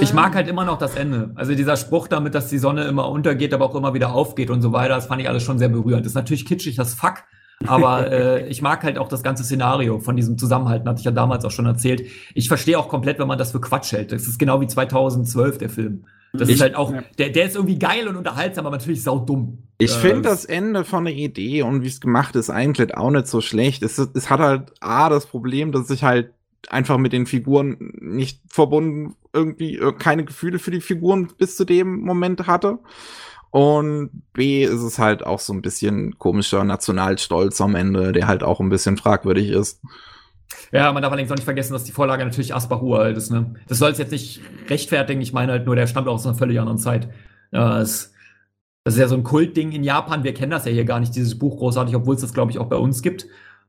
Ich 0.00 0.12
mag 0.12 0.34
halt 0.34 0.48
immer 0.48 0.64
noch 0.64 0.78
das 0.78 0.94
Ende. 0.94 1.32
Also 1.34 1.54
dieser 1.54 1.76
Spruch 1.76 2.08
damit, 2.08 2.34
dass 2.34 2.48
die 2.48 2.58
Sonne 2.58 2.84
immer 2.84 3.08
untergeht, 3.08 3.54
aber 3.54 3.64
auch 3.64 3.74
immer 3.74 3.94
wieder 3.94 4.12
aufgeht 4.12 4.50
und 4.50 4.62
so 4.62 4.72
weiter, 4.72 4.94
das 4.94 5.06
fand 5.06 5.22
ich 5.22 5.28
alles 5.28 5.42
schon 5.42 5.58
sehr 5.58 5.68
berührend. 5.68 6.04
Das 6.04 6.12
ist 6.12 6.16
natürlich 6.16 6.46
kitschig, 6.46 6.76
das 6.76 6.94
Fuck. 6.94 7.24
Aber 7.64 8.10
äh, 8.10 8.48
ich 8.48 8.60
mag 8.60 8.82
halt 8.82 8.98
auch 8.98 9.08
das 9.08 9.22
ganze 9.22 9.44
Szenario 9.44 9.98
von 9.98 10.16
diesem 10.16 10.36
Zusammenhalten, 10.36 10.88
hatte 10.88 10.98
ich 10.98 11.04
ja 11.04 11.10
damals 11.10 11.44
auch 11.44 11.50
schon 11.50 11.66
erzählt. 11.66 12.02
Ich 12.34 12.48
verstehe 12.48 12.78
auch 12.78 12.88
komplett, 12.88 13.18
wenn 13.18 13.28
man 13.28 13.38
das 13.38 13.52
für 13.52 13.60
Quatsch 13.60 13.92
hält. 13.92 14.12
Das 14.12 14.26
ist 14.26 14.38
genau 14.38 14.60
wie 14.60 14.66
2012, 14.66 15.58
der 15.58 15.70
Film. 15.70 16.04
Das 16.32 16.48
ich, 16.48 16.56
ist 16.56 16.60
halt 16.60 16.74
auch, 16.74 16.92
der, 17.18 17.30
der 17.30 17.46
ist 17.46 17.54
irgendwie 17.54 17.78
geil 17.78 18.08
und 18.08 18.16
unterhaltsam, 18.16 18.66
aber 18.66 18.76
natürlich 18.76 19.02
saudumm. 19.02 19.58
Ich 19.78 19.92
äh, 19.92 19.98
finde 19.98 20.22
das 20.22 20.44
Ende 20.44 20.84
von 20.84 21.04
der 21.04 21.14
Idee 21.14 21.62
und 21.62 21.82
wie 21.82 21.86
es 21.88 22.00
gemacht 22.00 22.36
ist 22.36 22.50
eigentlich 22.50 22.94
auch 22.94 23.10
nicht 23.10 23.26
so 23.26 23.40
schlecht. 23.40 23.82
Es, 23.82 23.98
es 23.98 24.30
hat 24.30 24.40
halt 24.40 24.72
A, 24.80 25.08
das 25.08 25.26
Problem, 25.26 25.72
dass 25.72 25.88
ich 25.90 26.04
halt 26.04 26.32
einfach 26.68 26.98
mit 26.98 27.12
den 27.12 27.26
Figuren 27.26 27.76
nicht 28.00 28.40
verbunden 28.48 29.14
irgendwie 29.32 29.76
äh, 29.76 29.92
keine 29.92 30.24
Gefühle 30.24 30.58
für 30.58 30.70
die 30.70 30.80
Figuren 30.80 31.28
bis 31.38 31.56
zu 31.56 31.64
dem 31.64 32.00
Moment 32.00 32.46
hatte. 32.46 32.78
Und 33.50 34.10
B 34.32 34.64
ist 34.64 34.82
es 34.82 34.98
halt 34.98 35.24
auch 35.24 35.40
so 35.40 35.52
ein 35.52 35.62
bisschen 35.62 36.18
komischer 36.18 36.64
Nationalstolz 36.64 37.60
am 37.60 37.74
Ende, 37.74 38.12
der 38.12 38.26
halt 38.26 38.42
auch 38.42 38.60
ein 38.60 38.68
bisschen 38.68 38.96
fragwürdig 38.96 39.50
ist. 39.50 39.80
Ja, 40.72 40.92
man 40.92 41.02
darf 41.02 41.12
allerdings 41.12 41.30
auch 41.30 41.36
nicht 41.36 41.44
vergessen, 41.44 41.72
dass 41.72 41.84
die 41.84 41.92
Vorlage 41.92 42.24
natürlich 42.24 42.54
Asbach 42.54 42.82
uralt 42.82 43.16
ist. 43.16 43.30
Ne? 43.30 43.54
Das 43.68 43.78
soll 43.78 43.92
es 43.92 43.98
jetzt 43.98 44.12
nicht 44.12 44.40
rechtfertigen. 44.68 45.20
Ich 45.20 45.32
meine 45.32 45.52
halt 45.52 45.66
nur, 45.66 45.76
der 45.76 45.86
stammt 45.86 46.08
aus 46.08 46.26
einer 46.26 46.34
völlig 46.34 46.60
anderen 46.60 46.78
Zeit. 46.78 47.08
Ja, 47.52 47.80
es 47.80 48.12
Das 48.84 48.94
ist 48.94 49.00
ja 49.00 49.08
so 49.08 49.16
ein 49.16 49.24
Kultding 49.24 49.72
in 49.72 49.82
Japan. 49.82 50.22
Wir 50.22 50.32
kennen 50.32 50.52
das 50.52 50.64
ja 50.64 50.70
hier 50.70 50.84
gar 50.84 51.00
nicht, 51.00 51.16
dieses 51.16 51.38
Buch 51.38 51.58
großartig, 51.58 51.96
obwohl 51.96 52.14
es 52.14 52.20
das, 52.20 52.32
glaube 52.32 52.52
ich, 52.52 52.58
auch 52.58 52.68
bei 52.68 52.76
uns 52.76 53.02
gibt. 53.02 53.26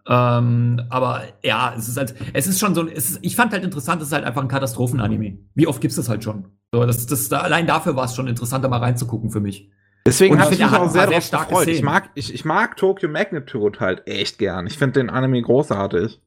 Ähm, 0.10 0.82
aber 0.90 1.24
ja, 1.44 1.74
es 1.78 1.90
ist 1.90 1.98
halt, 1.98 2.16
es 2.34 2.48
ist 2.48 2.60
schon 2.60 2.74
so 2.74 2.82
ein, 2.82 2.88
ist, 2.88 3.20
ich 3.22 3.36
fand 3.36 3.52
halt 3.52 3.64
interessant, 3.64 4.02
es 4.02 4.08
ist 4.08 4.14
halt 4.14 4.24
einfach 4.24 4.42
ein 4.42 4.48
Katastrophenanime. 4.48 5.40
Wie 5.54 5.68
oft 5.68 5.82
gibt's 5.82 5.98
das 5.98 6.08
halt 6.08 6.24
schon? 6.24 6.46
So, 6.72 6.86
das, 6.86 7.06
das, 7.06 7.32
allein 7.34 7.68
dafür 7.68 7.96
war 7.96 8.06
es 8.06 8.16
schon 8.16 8.28
interessanter, 8.28 8.70
mal 8.70 8.80
reinzugucken 8.80 9.32
für 9.32 9.42
mich. 9.42 9.70
Deswegen 10.06 10.40
habe 10.40 10.54
ich 10.54 10.62
mich 10.62 10.74
auch 10.74 10.90
sehr, 10.90 11.10
sehr 11.10 11.22
stark 11.22 11.50
gefreut. 11.50 11.68
Ich 11.68 11.82
mag, 11.82 12.12
ich, 12.16 12.34
ich 12.34 12.46
mag 12.46 12.78
Tokyo 12.78 13.10
Magnitude 13.10 13.82
halt 13.82 14.08
echt 14.08 14.38
gern. 14.38 14.66
Ich 14.66 14.78
finde 14.78 15.02
den 15.02 15.10
Anime 15.10 15.42
großartig. 15.42 16.22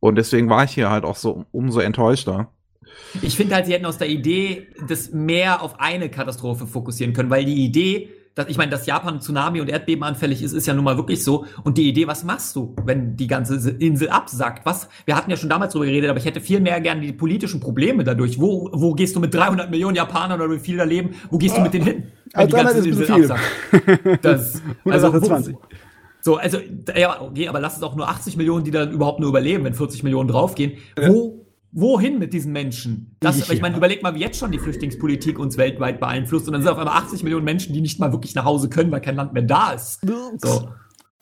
Und 0.00 0.14
deswegen 0.16 0.48
war 0.48 0.64
ich 0.64 0.70
hier 0.70 0.88
halt 0.88 1.04
auch 1.04 1.16
so 1.16 1.44
umso 1.52 1.80
enttäuschter. 1.80 2.50
Ich 3.20 3.36
finde 3.36 3.54
halt, 3.54 3.66
sie 3.66 3.74
hätten 3.74 3.84
aus 3.84 3.98
der 3.98 4.08
Idee 4.08 4.68
das 4.88 5.12
mehr 5.12 5.62
auf 5.62 5.78
eine 5.78 6.08
Katastrophe 6.08 6.66
fokussieren 6.66 7.12
können, 7.12 7.28
weil 7.28 7.44
die 7.44 7.62
Idee, 7.62 8.08
ich 8.48 8.56
meine, 8.56 8.70
dass 8.70 8.86
Japan 8.86 9.20
Tsunami 9.20 9.60
und 9.60 9.68
Erdbeben 9.68 10.04
anfällig 10.04 10.42
ist, 10.42 10.52
ist 10.52 10.66
ja 10.66 10.74
nun 10.74 10.84
mal 10.84 10.96
wirklich 10.96 11.24
so. 11.24 11.46
Und 11.64 11.78
die 11.78 11.88
Idee, 11.88 12.06
was 12.06 12.24
machst 12.24 12.56
du, 12.56 12.74
wenn 12.84 13.16
die 13.16 13.26
ganze 13.26 13.70
Insel 13.70 14.10
absackt? 14.10 14.64
Was? 14.66 14.88
Wir 15.04 15.16
hatten 15.16 15.30
ja 15.30 15.36
schon 15.36 15.48
damals 15.48 15.72
darüber 15.72 15.86
geredet, 15.86 16.10
aber 16.10 16.18
ich 16.18 16.24
hätte 16.24 16.40
viel 16.40 16.60
mehr 16.60 16.80
gerne 16.80 17.00
die 17.00 17.12
politischen 17.12 17.60
Probleme 17.60 18.04
dadurch. 18.04 18.40
Wo, 18.40 18.70
wo 18.72 18.92
gehst 18.94 19.16
du 19.16 19.20
mit 19.20 19.34
300 19.34 19.70
Millionen 19.70 19.96
Japanern 19.96 20.40
oder 20.40 20.54
wie 20.54 20.58
viele 20.58 20.78
da 20.78 20.84
leben? 20.84 21.10
Wo 21.30 21.38
gehst 21.38 21.56
du 21.56 21.60
mit 21.60 21.74
denen 21.74 21.86
hin? 21.86 22.02
Wenn 22.32 22.40
also 22.40 22.56
die 22.56 22.62
ganze 22.62 22.88
Insel 22.88 23.10
absackt. 23.10 24.24
Das, 24.24 24.62
also, 24.84 25.12
wo, 25.14 25.58
so, 26.22 26.36
also, 26.36 26.58
ja, 26.94 27.20
okay, 27.22 27.48
aber 27.48 27.60
lass 27.60 27.76
es 27.76 27.82
auch 27.82 27.96
nur 27.96 28.08
80 28.08 28.36
Millionen, 28.36 28.64
die 28.64 28.70
dann 28.70 28.92
überhaupt 28.92 29.20
nur 29.20 29.30
überleben, 29.30 29.64
wenn 29.64 29.74
40 29.74 30.02
Millionen 30.02 30.28
draufgehen. 30.28 30.72
Wo 30.96 31.46
wohin 31.72 32.18
mit 32.18 32.32
diesen 32.32 32.52
Menschen? 32.52 33.16
Das, 33.20 33.38
ich, 33.38 33.50
ich 33.50 33.60
meine, 33.60 33.76
überleg 33.76 34.02
mal, 34.02 34.14
wie 34.14 34.20
jetzt 34.20 34.38
schon 34.38 34.52
die 34.52 34.58
Flüchtlingspolitik 34.58 35.38
uns 35.38 35.56
weltweit 35.56 36.00
beeinflusst 36.00 36.46
und 36.46 36.52
dann 36.52 36.62
sind 36.62 36.70
auf 36.70 36.78
einmal 36.78 36.96
80 36.96 37.22
Millionen 37.22 37.44
Menschen, 37.44 37.72
die 37.72 37.80
nicht 37.80 38.00
mal 38.00 38.12
wirklich 38.12 38.34
nach 38.34 38.44
Hause 38.44 38.68
können, 38.68 38.90
weil 38.90 39.00
kein 39.00 39.16
Land 39.16 39.32
mehr 39.32 39.42
da 39.42 39.72
ist. 39.72 40.00
So. 40.38 40.68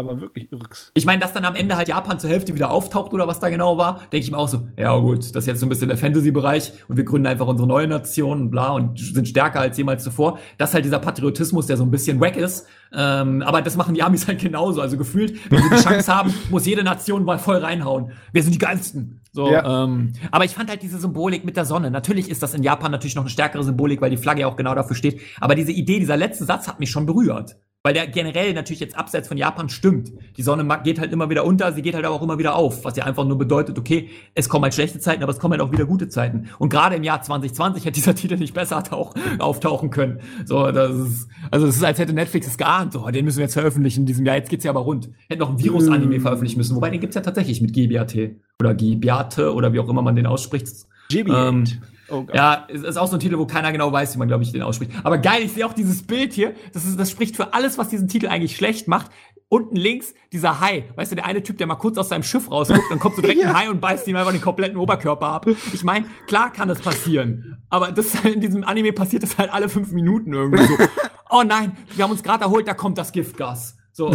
Aber 0.01 0.21
wirklich 0.21 0.53
irks. 0.53 0.93
Ich 0.95 1.07
meine, 1.07 1.19
dass 1.19 1.33
dann 1.33 1.45
am 1.45 1.57
Ende 1.57 1.77
halt 1.77 1.89
Japan 1.89 2.21
zur 2.21 2.31
Hälfte 2.31 2.55
wieder 2.55 2.71
auftaucht 2.71 3.13
oder 3.13 3.27
was 3.27 3.41
da 3.41 3.49
genau 3.49 3.79
war, 3.79 3.99
denke 4.13 4.19
ich 4.19 4.31
mir 4.31 4.39
auch 4.39 4.47
so, 4.47 4.69
ja 4.77 4.97
gut, 4.97 5.35
das 5.35 5.43
ist 5.43 5.47
jetzt 5.47 5.59
so 5.59 5.67
ein 5.67 5.69
bisschen 5.69 5.89
der 5.89 5.99
Fantasy-Bereich 5.99 6.73
und 6.87 6.97
wir 6.97 7.03
gründen 7.03 7.27
einfach 7.27 7.49
unsere 7.49 7.67
neue 7.67 7.89
Nation 7.89 8.43
und 8.43 8.51
bla 8.53 8.69
und 8.69 8.97
sind 9.01 9.27
stärker 9.27 9.59
als 9.59 9.77
jemals 9.77 10.05
zuvor. 10.05 10.39
Das 10.57 10.71
ist 10.71 10.75
halt 10.75 10.85
dieser 10.85 11.01
Patriotismus, 11.01 11.67
der 11.67 11.77
so 11.77 11.83
ein 11.83 11.91
bisschen 11.91 12.21
wack 12.21 12.37
ist. 12.37 12.69
Ähm, 12.93 13.43
aber 13.43 13.61
das 13.61 13.77
machen 13.77 13.93
die 13.93 14.05
Amis 14.05 14.27
halt 14.29 14.41
genauso. 14.41 14.81
Also 14.81 14.97
gefühlt, 14.99 15.37
wenn 15.51 15.65
sie 15.65 15.69
die 15.69 15.83
Chance 15.83 16.15
haben, 16.15 16.33
muss 16.49 16.65
jede 16.65 16.85
Nation 16.85 17.25
mal 17.25 17.41
voll 17.41 17.57
reinhauen. 17.57 18.13
Wir 18.33 18.45
sind 18.45 18.55
die 18.55 18.59
geilsten. 18.59 19.18
So, 19.33 19.51
ja. 19.51 19.85
ähm, 19.85 20.13
aber 20.31 20.45
ich 20.45 20.55
fand 20.55 20.71
halt 20.71 20.83
diese 20.83 20.99
Symbolik 20.99 21.45
mit 21.45 21.57
der 21.57 21.65
Sonne. 21.65 21.91
Natürlich 21.91 22.31
ist 22.31 22.43
das 22.43 22.55
in 22.55 22.63
Japan 22.63 22.91
natürlich 22.91 23.15
noch 23.15 23.23
eine 23.23 23.31
stärkere 23.31 23.63
Symbolik, 23.63 24.01
weil 24.01 24.11
die 24.11 24.17
Flagge 24.17 24.43
ja 24.43 24.47
auch 24.47 24.57
genau 24.57 24.75
dafür 24.75 24.97
steht. 24.97 25.21
Aber 25.41 25.55
diese 25.55 25.73
Idee, 25.73 25.99
dieser 25.99 26.17
letzte 26.17 26.45
Satz 26.45 26.67
hat 26.67 26.81
mich 26.81 26.91
schon 26.91 27.07
berührt. 27.07 27.57
Weil 27.89 27.95
der 27.95 28.07
generell 28.07 28.53
natürlich 28.53 28.81
jetzt 28.81 28.99
abseits 28.99 29.29
von 29.29 29.39
Japan 29.39 29.71
stimmt. 29.71 30.13
Die 30.37 30.43
Sonne 30.43 30.83
geht 30.85 31.01
halt 31.01 31.11
immer 31.11 31.31
wieder 31.31 31.47
unter, 31.47 31.73
sie 31.73 31.81
geht 31.81 31.95
halt 31.95 32.05
aber 32.05 32.15
auch 32.15 32.21
immer 32.21 32.39
wieder 32.39 32.55
auf, 32.55 32.85
was 32.85 32.99
ja 32.99 33.05
einfach 33.05 33.25
nur 33.25 33.39
bedeutet, 33.39 33.79
okay, 33.79 34.11
es 34.35 34.51
kommen 34.51 34.65
halt 34.65 34.75
schlechte 34.75 35.01
Zeiten, 35.01 35.23
aber 35.23 35.33
es 35.33 35.39
kommen 35.39 35.53
halt 35.53 35.63
auch 35.63 35.73
wieder 35.73 35.87
gute 35.87 36.07
Zeiten. 36.11 36.51
Und 36.59 36.69
gerade 36.69 36.97
im 36.97 37.03
Jahr 37.03 37.23
2020 37.23 37.87
hätte 37.87 37.95
dieser 37.95 38.15
Titel 38.15 38.37
nicht 38.37 38.53
besser 38.53 38.85
auch 38.91 39.15
auftauchen 39.39 39.89
können. 39.89 40.21
So, 40.45 40.71
das 40.71 40.95
ist, 40.95 41.29
also 41.51 41.67
es 41.67 41.77
ist, 41.77 41.83
als 41.83 41.99
hätte 41.99 42.13
Netflix 42.13 42.47
es 42.47 42.59
geahnt, 42.59 42.93
so, 42.93 43.09
den 43.09 43.25
müssen 43.25 43.39
wir 43.39 43.45
jetzt 43.45 43.55
veröffentlichen 43.55 44.01
in 44.01 44.07
diesem 44.07 44.27
Jahr, 44.27 44.37
jetzt 44.37 44.51
geht's 44.51 44.65
ja 44.65 44.71
aber 44.71 44.81
rund. 44.81 45.09
Hätten 45.27 45.41
noch 45.41 45.49
ein 45.49 45.59
Virus-Anime 45.59 46.19
mm. 46.19 46.21
veröffentlichen 46.21 46.59
müssen, 46.59 46.77
wobei 46.77 46.91
den 46.91 47.01
gibt's 47.01 47.17
ja 47.17 47.23
tatsächlich 47.23 47.63
mit 47.63 47.73
GBAT 47.73 48.15
oder 48.61 48.75
Gibiate 48.75 49.55
oder 49.55 49.73
wie 49.73 49.81
auch 49.81 49.89
immer 49.89 50.03
man 50.03 50.15
den 50.15 50.27
ausspricht. 50.27 50.69
GBAT. 51.09 51.49
Ähm, 51.49 51.65
Oh 52.11 52.27
ja, 52.33 52.67
ist, 52.69 52.85
ist 52.85 52.97
auch 52.97 53.07
so 53.07 53.17
ein 53.17 53.21
Titel, 53.21 53.39
wo 53.39 53.47
keiner 53.47 53.73
genau 53.73 53.93
weiß, 53.93 54.15
wie 54.15 54.19
man, 54.19 54.29
glaube 54.29 54.43
ich, 54.43 54.53
den 54.53 54.63
ausspricht. 54.63 54.93
Aber 55.05 55.19
geil, 55.19 55.43
ich 55.43 55.53
sehe 55.53 55.67
auch 55.67 55.73
dieses 55.73 56.07
Bild 56.07 56.33
hier. 56.33 56.55
Das, 56.73 56.85
ist, 56.85 56.99
das 56.99 57.11
spricht 57.11 57.37
für 57.37 57.55
alles, 57.55 57.79
was 57.79 57.89
diesen 57.89 58.09
Titel 58.09 58.29
eigentlich 58.29 58.57
schlecht 58.57 58.89
macht. 58.89 59.11
Unten 59.51 59.77
links 59.77 60.15
dieser 60.33 60.61
Hai. 60.61 60.85
Weißt 60.97 61.13
du, 61.13 61.17
der 61.17 61.25
eine 61.25 61.43
Typ, 61.43 61.59
der 61.59 61.67
mal 61.67 61.77
kurz 61.77 61.97
aus 61.97 62.11
seinem 62.11 62.23
Schiff 62.23 62.51
rausguckt, 62.51 62.91
dann 62.91 62.99
kommt 62.99 63.17
so 63.17 63.23
direkt 63.23 63.41
ja. 63.43 63.49
ein 63.51 63.57
Hai 63.57 63.71
und 63.71 63.81
beißt 63.81 64.07
ihm 64.09 64.17
einfach 64.17 64.33
den 64.33 64.41
kompletten 64.41 64.77
Oberkörper 64.77 65.27
ab. 65.27 65.47
Ich 65.73 65.85
meine, 65.85 66.07
klar 66.27 66.53
kann 66.53 66.69
das 66.69 66.81
passieren. 66.81 67.59
Aber 67.71 67.93
das 67.93 68.15
in 68.25 68.41
diesem 68.41 68.65
Anime 68.65 68.93
passiert 68.93 69.23
das 69.23 69.39
halt 69.39 69.53
alle 69.53 69.69
fünf 69.69 69.93
Minuten 69.93 70.33
irgendwie 70.33 70.65
so. 70.65 70.75
Oh 71.31 71.43
nein, 71.43 71.77
wir 71.95 72.05
haben 72.05 72.11
uns 72.11 72.23
gerade 72.23 72.45
erholt, 72.45 72.67
da 72.67 72.73
kommt 72.73 72.97
das 72.97 73.13
Giftgas. 73.13 73.78
So, 73.99 74.13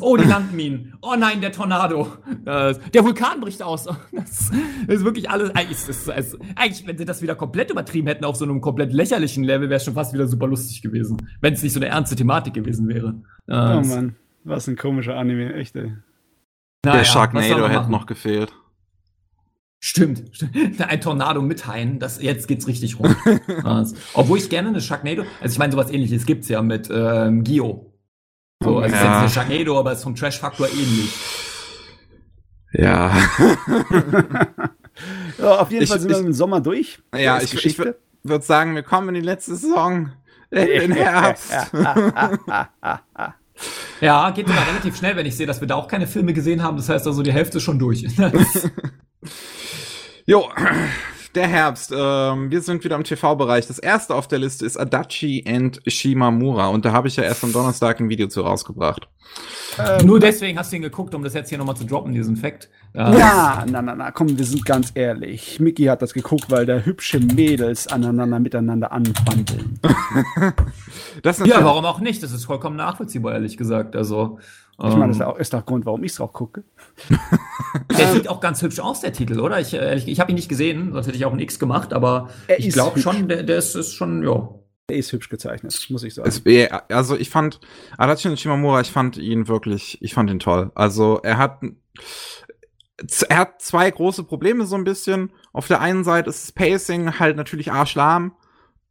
oh, 0.00 0.16
die 0.16 0.24
Landminen. 0.24 0.94
Oh 1.02 1.16
nein, 1.18 1.42
der 1.42 1.52
Tornado. 1.52 2.10
der 2.46 3.04
Vulkan 3.04 3.42
bricht 3.42 3.62
aus. 3.62 3.84
Das 4.86 4.98
ist 5.00 5.04
wirklich 5.04 5.28
alles. 5.28 5.54
Eigentlich, 5.54 5.86
ist, 5.86 6.08
ist, 6.08 6.38
eigentlich, 6.56 6.86
wenn 6.86 6.96
sie 6.96 7.04
das 7.04 7.20
wieder 7.20 7.34
komplett 7.34 7.70
übertrieben 7.70 8.06
hätten 8.06 8.24
auf 8.24 8.36
so 8.36 8.46
einem 8.46 8.62
komplett 8.62 8.94
lächerlichen 8.94 9.44
Level, 9.44 9.68
wäre 9.68 9.76
es 9.76 9.84
schon 9.84 9.92
fast 9.92 10.14
wieder 10.14 10.26
super 10.26 10.46
lustig 10.46 10.80
gewesen. 10.80 11.18
Wenn 11.42 11.52
es 11.52 11.62
nicht 11.62 11.74
so 11.74 11.78
eine 11.78 11.88
ernste 11.88 12.16
Thematik 12.16 12.54
gewesen 12.54 12.88
wäre. 12.88 13.16
Oh 13.48 13.52
Mann, 13.86 14.16
was 14.44 14.66
ein 14.66 14.76
komischer 14.76 15.14
Anime, 15.14 15.52
echt, 15.52 15.76
ey. 15.76 15.92
Der 16.84 16.94
ja, 16.94 17.04
Sharknado 17.04 17.68
hätte 17.68 17.90
noch 17.90 18.06
gefehlt. 18.06 18.54
Stimmt, 19.78 20.22
stimmt. 20.32 20.80
Ein 20.80 21.02
Tornado 21.02 21.42
mit 21.42 21.66
Haien, 21.66 21.98
das, 21.98 22.22
jetzt 22.22 22.48
geht's 22.48 22.66
richtig 22.66 22.98
rum. 22.98 23.14
Obwohl 24.14 24.38
ich 24.38 24.48
gerne 24.48 24.68
eine 24.68 24.80
Sharknado, 24.80 25.24
also 25.42 25.52
ich 25.52 25.58
meine, 25.58 25.72
sowas 25.72 25.90
ähnliches 25.90 26.24
gibt's 26.24 26.48
ja 26.48 26.62
mit 26.62 26.88
ähm, 26.90 27.44
Gio. 27.44 27.93
So, 28.64 28.78
also 28.78 28.94
ja. 28.94 29.00
ist 29.00 29.04
jetzt 29.04 29.16
eine 29.16 29.28
Sharknado, 29.30 29.78
aber 29.78 29.92
ist 29.92 30.02
vom 30.02 30.14
Trash-Faktor 30.14 30.68
ähnlich. 30.68 31.12
Ja. 32.72 33.14
ja. 35.38 35.56
Auf 35.58 35.70
jeden 35.70 35.84
ich, 35.84 35.90
Fall 35.90 36.00
sind 36.00 36.10
ich, 36.10 36.16
wir 36.16 36.24
im 36.26 36.32
Sommer 36.32 36.60
durch. 36.60 36.98
Ja, 37.16 37.40
ich, 37.40 37.64
ich 37.64 37.78
würde 37.78 38.44
sagen, 38.44 38.74
wir 38.74 38.82
kommen 38.82 39.10
in 39.10 39.14
die 39.14 39.20
letzte 39.20 39.54
Saison. 39.54 40.12
In 40.50 40.66
den 40.66 40.92
Herbst. 40.92 41.52
ja, 44.00 44.30
geht 44.30 44.46
immer 44.46 44.66
relativ 44.68 44.96
schnell, 44.96 45.16
wenn 45.16 45.26
ich 45.26 45.36
sehe, 45.36 45.46
dass 45.46 45.60
wir 45.60 45.68
da 45.68 45.74
auch 45.74 45.88
keine 45.88 46.06
Filme 46.06 46.32
gesehen 46.32 46.62
haben. 46.62 46.76
Das 46.76 46.88
heißt 46.88 47.06
also, 47.06 47.22
die 47.22 47.32
Hälfte 47.32 47.58
ist 47.58 47.64
schon 47.64 47.78
durch. 47.78 48.02
jo, 50.26 50.48
der 51.34 51.48
Herbst. 51.48 51.92
Ähm, 51.94 52.50
wir 52.50 52.60
sind 52.60 52.84
wieder 52.84 52.96
im 52.96 53.04
TV-Bereich. 53.04 53.66
Das 53.66 53.78
erste 53.78 54.14
auf 54.14 54.28
der 54.28 54.38
Liste 54.38 54.64
ist 54.64 54.76
Adachi 54.76 55.44
and 55.46 55.80
Shimamura. 55.86 56.68
Und 56.68 56.84
da 56.84 56.92
habe 56.92 57.08
ich 57.08 57.16
ja 57.16 57.24
erst 57.24 57.44
am 57.44 57.52
Donnerstag 57.52 58.00
ein 58.00 58.08
Video 58.08 58.28
zu 58.28 58.42
rausgebracht. 58.42 59.08
Ähm, 59.78 60.06
Nur 60.06 60.20
deswegen 60.20 60.58
hast 60.58 60.72
du 60.72 60.76
ihn 60.76 60.82
geguckt, 60.82 61.14
um 61.14 61.22
das 61.24 61.34
jetzt 61.34 61.48
hier 61.48 61.58
nochmal 61.58 61.76
zu 61.76 61.84
droppen, 61.84 62.12
diesen 62.12 62.36
Fact. 62.36 62.68
Äh, 62.94 63.18
ja, 63.18 63.64
na, 63.68 63.82
na, 63.82 63.94
na, 63.94 64.10
komm, 64.12 64.38
wir 64.38 64.44
sind 64.44 64.64
ganz 64.64 64.92
ehrlich. 64.94 65.58
Mickey 65.58 65.84
hat 65.84 66.00
das 66.02 66.14
geguckt, 66.14 66.50
weil 66.50 66.64
da 66.64 66.78
hübsche 66.78 67.18
Mädels 67.18 67.88
aneinander 67.88 68.38
miteinander 68.38 68.92
anbandeln. 68.92 69.80
ja, 71.24 71.64
warum 71.64 71.84
auch 71.84 71.98
nicht? 71.98 72.22
Das 72.22 72.32
ist 72.32 72.44
vollkommen 72.44 72.76
nachvollziehbar, 72.76 73.32
ehrlich 73.32 73.56
gesagt. 73.56 73.96
Also, 73.96 74.38
ich 74.78 74.96
meine, 74.96 75.08
das 75.08 75.16
ist, 75.16 75.22
ähm. 75.22 75.28
auch, 75.28 75.38
ist 75.38 75.54
auch 75.54 75.64
Grund, 75.66 75.86
warum 75.86 76.02
ich 76.02 76.12
es 76.12 76.20
auch 76.20 76.32
gucke. 76.32 76.64
der 77.98 78.12
sieht 78.12 78.28
auch 78.28 78.40
ganz 78.40 78.60
hübsch 78.60 78.80
aus, 78.80 79.00
der 79.00 79.12
Titel, 79.12 79.38
oder? 79.38 79.60
Ich, 79.60 79.74
äh, 79.74 79.96
ich, 79.96 80.08
ich 80.08 80.20
habe 80.20 80.32
ihn 80.32 80.34
nicht 80.34 80.48
gesehen, 80.48 80.92
sonst 80.92 81.06
hätte 81.06 81.16
ich 81.16 81.24
auch 81.24 81.32
ein 81.32 81.38
X 81.38 81.58
gemacht, 81.58 81.92
aber 81.92 82.30
er 82.48 82.58
ich 82.58 82.70
glaube 82.70 82.98
schon, 82.98 83.28
der, 83.28 83.44
der 83.44 83.58
ist, 83.58 83.76
ist 83.76 83.94
schon, 83.94 84.24
ja. 84.24 84.48
Der 84.90 84.96
ist 84.96 85.12
hübsch 85.12 85.28
gezeichnet, 85.28 85.86
muss 85.90 86.02
ich 86.02 86.14
sagen. 86.14 86.28
Es, 86.28 86.42
also 86.90 87.16
ich 87.16 87.30
fand, 87.30 87.60
Adachi 87.96 88.36
Shimamura, 88.36 88.80
ich 88.80 88.90
fand 88.90 89.16
ihn 89.16 89.48
wirklich, 89.48 89.98
ich 90.02 90.12
fand 90.12 90.28
ihn 90.28 90.40
toll. 90.40 90.72
Also 90.74 91.20
er 91.22 91.38
hat, 91.38 91.60
er 93.28 93.38
hat 93.38 93.62
zwei 93.62 93.90
große 93.90 94.24
Probleme 94.24 94.66
so 94.66 94.74
ein 94.74 94.84
bisschen. 94.84 95.32
Auf 95.52 95.68
der 95.68 95.80
einen 95.80 96.04
Seite 96.04 96.28
ist 96.28 96.42
das 96.42 96.52
Pacing 96.52 97.18
halt 97.18 97.36
natürlich 97.36 97.72
arschlahm. 97.72 98.32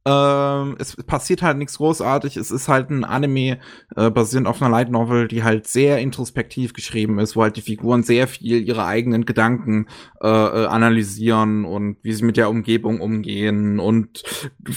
Ähm, 0.05 0.75
es 0.79 0.97
passiert 0.97 1.41
halt 1.41 1.57
nichts 1.57 1.77
großartig. 1.77 2.35
Es 2.35 2.51
ist 2.51 2.67
halt 2.67 2.89
ein 2.89 3.05
Anime 3.05 3.59
äh, 3.95 4.09
basierend 4.09 4.47
auf 4.47 4.61
einer 4.61 4.71
Light 4.71 4.91
Novel, 4.91 5.29
die 5.29 5.43
halt 5.43 5.65
sehr 5.67 5.99
introspektiv 5.99 6.73
geschrieben 6.73 7.19
ist, 7.19 7.37
wo 7.37 7.43
halt 7.43 7.55
die 7.55 7.61
Figuren 7.61 8.03
sehr 8.03 8.27
viel 8.27 8.67
ihre 8.67 8.85
eigenen 8.85 9.25
Gedanken 9.25 9.87
äh, 10.21 10.27
äh, 10.27 10.65
analysieren 10.65 11.63
und 11.63 11.97
wie 12.01 12.11
sie 12.11 12.25
mit 12.25 12.35
der 12.35 12.49
Umgebung 12.49 12.99
umgehen 12.99 13.79
und 13.79 14.23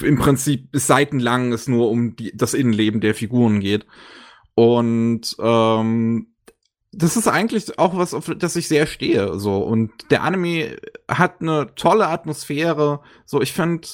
im 0.02 0.16
Prinzip 0.16 0.68
seitenlang 0.72 1.52
es 1.52 1.66
nur 1.66 1.90
um 1.90 2.14
die, 2.14 2.36
das 2.36 2.54
Innenleben 2.54 3.00
der 3.00 3.14
Figuren 3.14 3.58
geht. 3.58 3.84
Und 4.54 5.36
ähm, 5.40 6.28
das 6.92 7.16
ist 7.16 7.28
eigentlich 7.28 7.78
auch 7.78 7.96
was, 7.96 8.14
auf 8.14 8.32
das 8.38 8.56
ich 8.56 8.68
sehr 8.68 8.86
stehe. 8.86 9.38
So 9.38 9.58
und 9.58 9.90
der 10.10 10.22
Anime 10.22 10.76
hat 11.08 11.40
eine 11.40 11.74
tolle 11.74 12.06
Atmosphäre. 12.06 13.00
So 13.26 13.42
ich 13.42 13.52
finde 13.52 13.86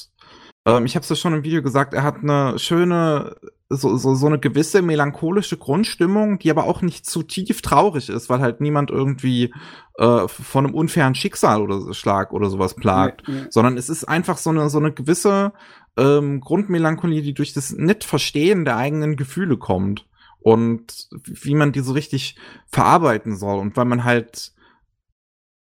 ähm, 0.67 0.87
ich 0.87 0.95
habe 0.95 1.03
es 1.03 1.09
ja 1.09 1.17
schon 1.17 1.35
im 1.35 1.45
Video 1.45 1.63
gesagt, 1.63 1.95
er 1.95 2.03
hat 2.03 2.19
eine 2.23 2.59
schöne, 2.59 3.37
so, 3.69 3.97
so, 3.97 4.15
so 4.15 4.27
eine 4.27 4.39
gewisse 4.39 4.83
melancholische 4.83 5.57
Grundstimmung, 5.57 6.39
die 6.39 6.51
aber 6.51 6.65
auch 6.65 6.83
nicht 6.83 7.07
zu 7.07 7.23
tief 7.23 7.63
traurig 7.63 8.09
ist, 8.09 8.29
weil 8.29 8.41
halt 8.41 8.61
niemand 8.61 8.91
irgendwie 8.91 9.53
äh, 9.99 10.29
von 10.29 10.67
einem 10.67 10.75
unfairen 10.75 11.15
Schicksal 11.15 11.63
oder 11.63 11.93
Schlag 11.95 12.33
oder 12.33 12.49
sowas 12.49 12.75
plagt, 12.75 13.27
ja, 13.27 13.35
ja. 13.35 13.47
sondern 13.51 13.77
es 13.77 13.89
ist 13.89 14.05
einfach 14.05 14.39
so 14.39 14.51
eine, 14.51 14.69
so 14.71 14.79
eine 14.79 14.93
gewisse 14.93 15.53
ähm, 15.97 16.41
Grundmelancholie, 16.41 17.23
die 17.23 17.35
durch 17.35 17.53
das 17.53 17.73
Nicht-Verstehen 17.73 18.65
der 18.65 18.77
eigenen 18.77 19.17
Gefühle 19.17 19.57
kommt 19.57 20.07
und 20.41 21.09
wie 21.25 21.55
man 21.55 21.73
die 21.73 21.81
so 21.81 21.93
richtig 21.93 22.37
verarbeiten 22.67 23.37
soll 23.37 23.59
und 23.59 23.77
weil 23.77 23.85
man 23.85 24.05
halt 24.05 24.53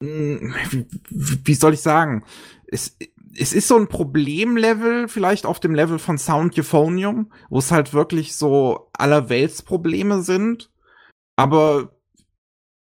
hm, 0.01 0.53
wie, 0.69 0.87
wie 1.43 1.53
soll 1.55 1.73
ich 1.73 1.81
sagen? 1.81 2.23
Es, 2.67 2.97
es 3.39 3.53
ist 3.53 3.67
so 3.67 3.77
ein 3.77 3.87
Problemlevel, 3.87 5.07
vielleicht 5.07 5.45
auf 5.45 5.59
dem 5.59 5.75
Level 5.75 5.99
von 5.99 6.17
Sound 6.17 6.57
Euphonium, 6.57 7.31
wo 7.49 7.59
es 7.59 7.71
halt 7.71 7.93
wirklich 7.93 8.35
so 8.35 8.89
allerweltsprobleme 8.93 10.21
sind. 10.21 10.71
Aber 11.35 11.95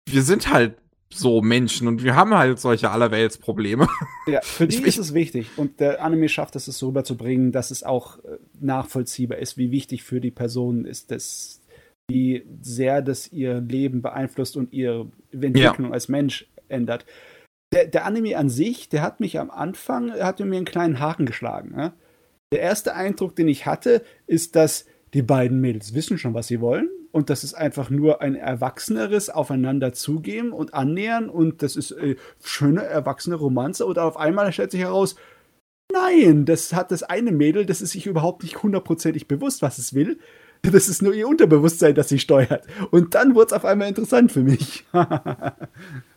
wir 0.10 0.22
sind 0.22 0.52
halt 0.52 0.78
so 1.10 1.41
Menschen 1.41 1.88
und 1.88 2.03
wir 2.03 2.15
haben 2.15 2.34
halt 2.34 2.60
solche 2.60 2.90
allerweltsprobleme. 2.90 3.88
Ja, 4.26 4.40
für 4.41 4.68
die 4.68 4.78
ich, 4.78 4.86
ist 4.86 4.98
es 4.98 5.14
wichtig. 5.14 5.49
Und 5.57 5.82
der 5.82 6.02
Anime 6.02 6.30
schafft 6.30 6.56
es, 6.56 6.70
es 6.70 6.78
so 6.78 6.88
rüberzubringen, 6.88 7.52
dass 7.52 7.72
es 7.72 7.84
auch 7.84 8.20
äh, 8.20 8.38
nachvollziehbar 8.61 9.38
ist, 9.38 9.57
wie 9.57 9.70
wichtig 9.70 10.03
für 10.03 10.22
die 10.22 10.32
Person 10.32 10.86
ist, 10.86 11.11
dass, 11.11 11.61
wie 12.10 12.45
sehr 12.61 13.02
das 13.02 13.32
ihr 13.34 13.60
Leben 13.60 14.02
beeinflusst 14.02 14.56
und 14.56 14.72
ihre 14.72 15.11
Entwicklung 15.34 15.88
ja. 15.88 15.91
als 15.91 16.07
Mensch 16.07 16.48
ändert. 16.70 17.06
Der, 17.74 17.88
der, 17.88 18.06
Anime 18.06 18.38
an 18.38 18.50
sich, 18.50 18.88
der 18.90 19.02
hat 19.02 19.20
mich 19.20 19.40
am 19.40 19.50
Anfang, 19.50 20.12
hat 20.12 20.40
mir 20.40 20.56
einen 20.56 20.66
kleinen 20.66 21.00
Haken 21.00 21.26
geschlagen. 21.26 21.76
Ne? 21.76 21.94
Der 22.52 22.62
erste 22.62 22.94
Eindruck, 22.94 23.36
den 23.36 23.48
ich 23.48 23.66
hatte, 23.66 24.04
ist, 24.28 24.56
dass 24.56 24.86
die 25.14 25.24
beiden 25.24 25.60
Mädels 25.60 25.94
wissen 25.94 26.18
schon, 26.18 26.34
was 26.34 26.48
sie 26.48 26.62
wollen 26.62 26.90
und 27.14 27.30
das 27.30 27.44
ist 27.44 27.54
einfach 27.54 27.91
nur 27.91 28.22
ein 28.22 28.36
erwachseneres 28.36 29.30
Aufeinander 29.30 29.94
zugehen 29.94 30.52
und 30.52 30.74
annähern 30.74 31.30
und 31.30 31.62
das 31.62 31.76
ist 31.76 31.91
äh, 31.91 32.16
schöne 32.44 32.84
erwachsene 32.84 33.36
Romanze 33.36 33.86
und 33.86 34.00
auf 34.00 34.18
einmal 34.18 34.52
stellt 34.52 34.72
sich 34.72 34.82
heraus, 34.82 35.16
nein, 35.91 36.45
das 36.45 36.74
hat 36.74 36.90
das 36.91 37.04
eine 37.04 37.32
Mädel, 37.32 37.68
das 37.68 37.84
ist 37.84 37.91
sich 37.91 38.08
überhaupt 38.08 38.41
nicht 38.41 38.64
hundertprozentig 38.64 39.28
bewusst, 39.28 39.62
was 39.62 39.78
es 39.78 39.94
will. 39.94 40.20
Das 40.64 40.88
ist 40.88 41.02
nur 41.02 41.14
ihr 41.14 41.28
Unterbewusstsein, 41.28 41.94
das 41.94 42.10
sie 42.10 42.20
steuert. 42.20 42.66
Und 42.90 43.16
dann 43.16 43.36
wurde 43.36 43.48
es 43.48 43.54
auf 43.54 43.66
einmal 43.66 43.90
interessant 43.90 44.32
für 44.32 44.44
mich. 44.44 44.86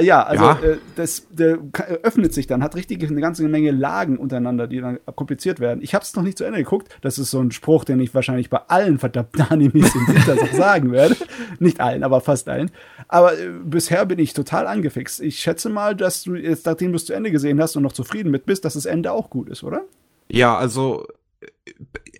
Ja, 0.00 0.22
also 0.22 0.44
ja. 0.44 0.58
Äh, 0.60 0.78
das 0.96 1.26
der 1.30 1.58
öffnet 2.02 2.34
sich 2.34 2.46
dann, 2.46 2.62
hat 2.62 2.76
richtig 2.76 3.02
eine 3.02 3.20
ganze 3.20 3.46
Menge 3.48 3.70
Lagen 3.70 4.18
untereinander, 4.18 4.66
die 4.66 4.80
dann 4.80 4.98
kompliziert 5.14 5.60
werden. 5.60 5.80
Ich 5.82 5.94
habe 5.94 6.04
es 6.04 6.14
noch 6.14 6.22
nicht 6.22 6.38
zu 6.38 6.44
Ende 6.44 6.58
geguckt. 6.58 6.88
Das 7.00 7.18
ist 7.18 7.30
so 7.30 7.40
ein 7.40 7.50
Spruch, 7.50 7.84
den 7.84 8.00
ich 8.00 8.14
wahrscheinlich 8.14 8.50
bei 8.50 8.60
allen 8.68 8.98
verdammten 8.98 9.42
Animes 9.42 9.94
im 9.94 10.06
Winter 10.06 10.34
auch 10.42 10.52
sagen 10.52 10.92
werde. 10.92 11.16
Nicht 11.58 11.80
allen, 11.80 12.04
aber 12.04 12.20
fast 12.20 12.48
allen. 12.48 12.70
Aber 13.08 13.38
äh, 13.38 13.50
bisher 13.64 14.04
bin 14.06 14.18
ich 14.18 14.34
total 14.34 14.66
angefixt. 14.66 15.20
Ich 15.20 15.38
schätze 15.38 15.68
mal, 15.68 15.96
dass 15.96 16.22
du 16.22 16.34
jetzt, 16.34 16.66
nachdem 16.66 16.92
du 16.92 16.96
es 16.96 17.06
zu 17.06 17.12
Ende 17.12 17.30
gesehen 17.30 17.60
hast 17.60 17.76
und 17.76 17.82
noch 17.82 17.92
zufrieden 17.92 18.30
mit 18.30 18.46
bist, 18.46 18.64
dass 18.64 18.74
das 18.74 18.86
Ende 18.86 19.12
auch 19.12 19.30
gut 19.30 19.48
ist, 19.48 19.64
oder? 19.64 19.82
Ja, 20.30 20.56
also 20.56 21.06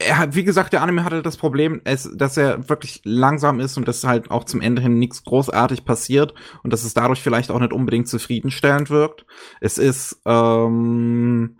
er 0.00 0.18
hat, 0.18 0.34
wie 0.34 0.44
gesagt, 0.44 0.72
der 0.72 0.82
Anime 0.82 1.04
hatte 1.04 1.22
das 1.22 1.36
Problem, 1.36 1.80
dass 1.84 2.36
er 2.36 2.68
wirklich 2.68 3.00
langsam 3.04 3.60
ist 3.60 3.76
und 3.76 3.88
dass 3.88 4.04
halt 4.04 4.30
auch 4.30 4.44
zum 4.44 4.60
Ende 4.60 4.80
hin 4.80 4.98
nichts 4.98 5.24
großartig 5.24 5.84
passiert 5.84 6.34
und 6.62 6.72
dass 6.72 6.84
es 6.84 6.94
dadurch 6.94 7.20
vielleicht 7.20 7.50
auch 7.50 7.58
nicht 7.58 7.72
unbedingt 7.72 8.08
zufriedenstellend 8.08 8.90
wirkt. 8.90 9.26
Es 9.60 9.78
ist, 9.78 10.20
ähm, 10.24 11.58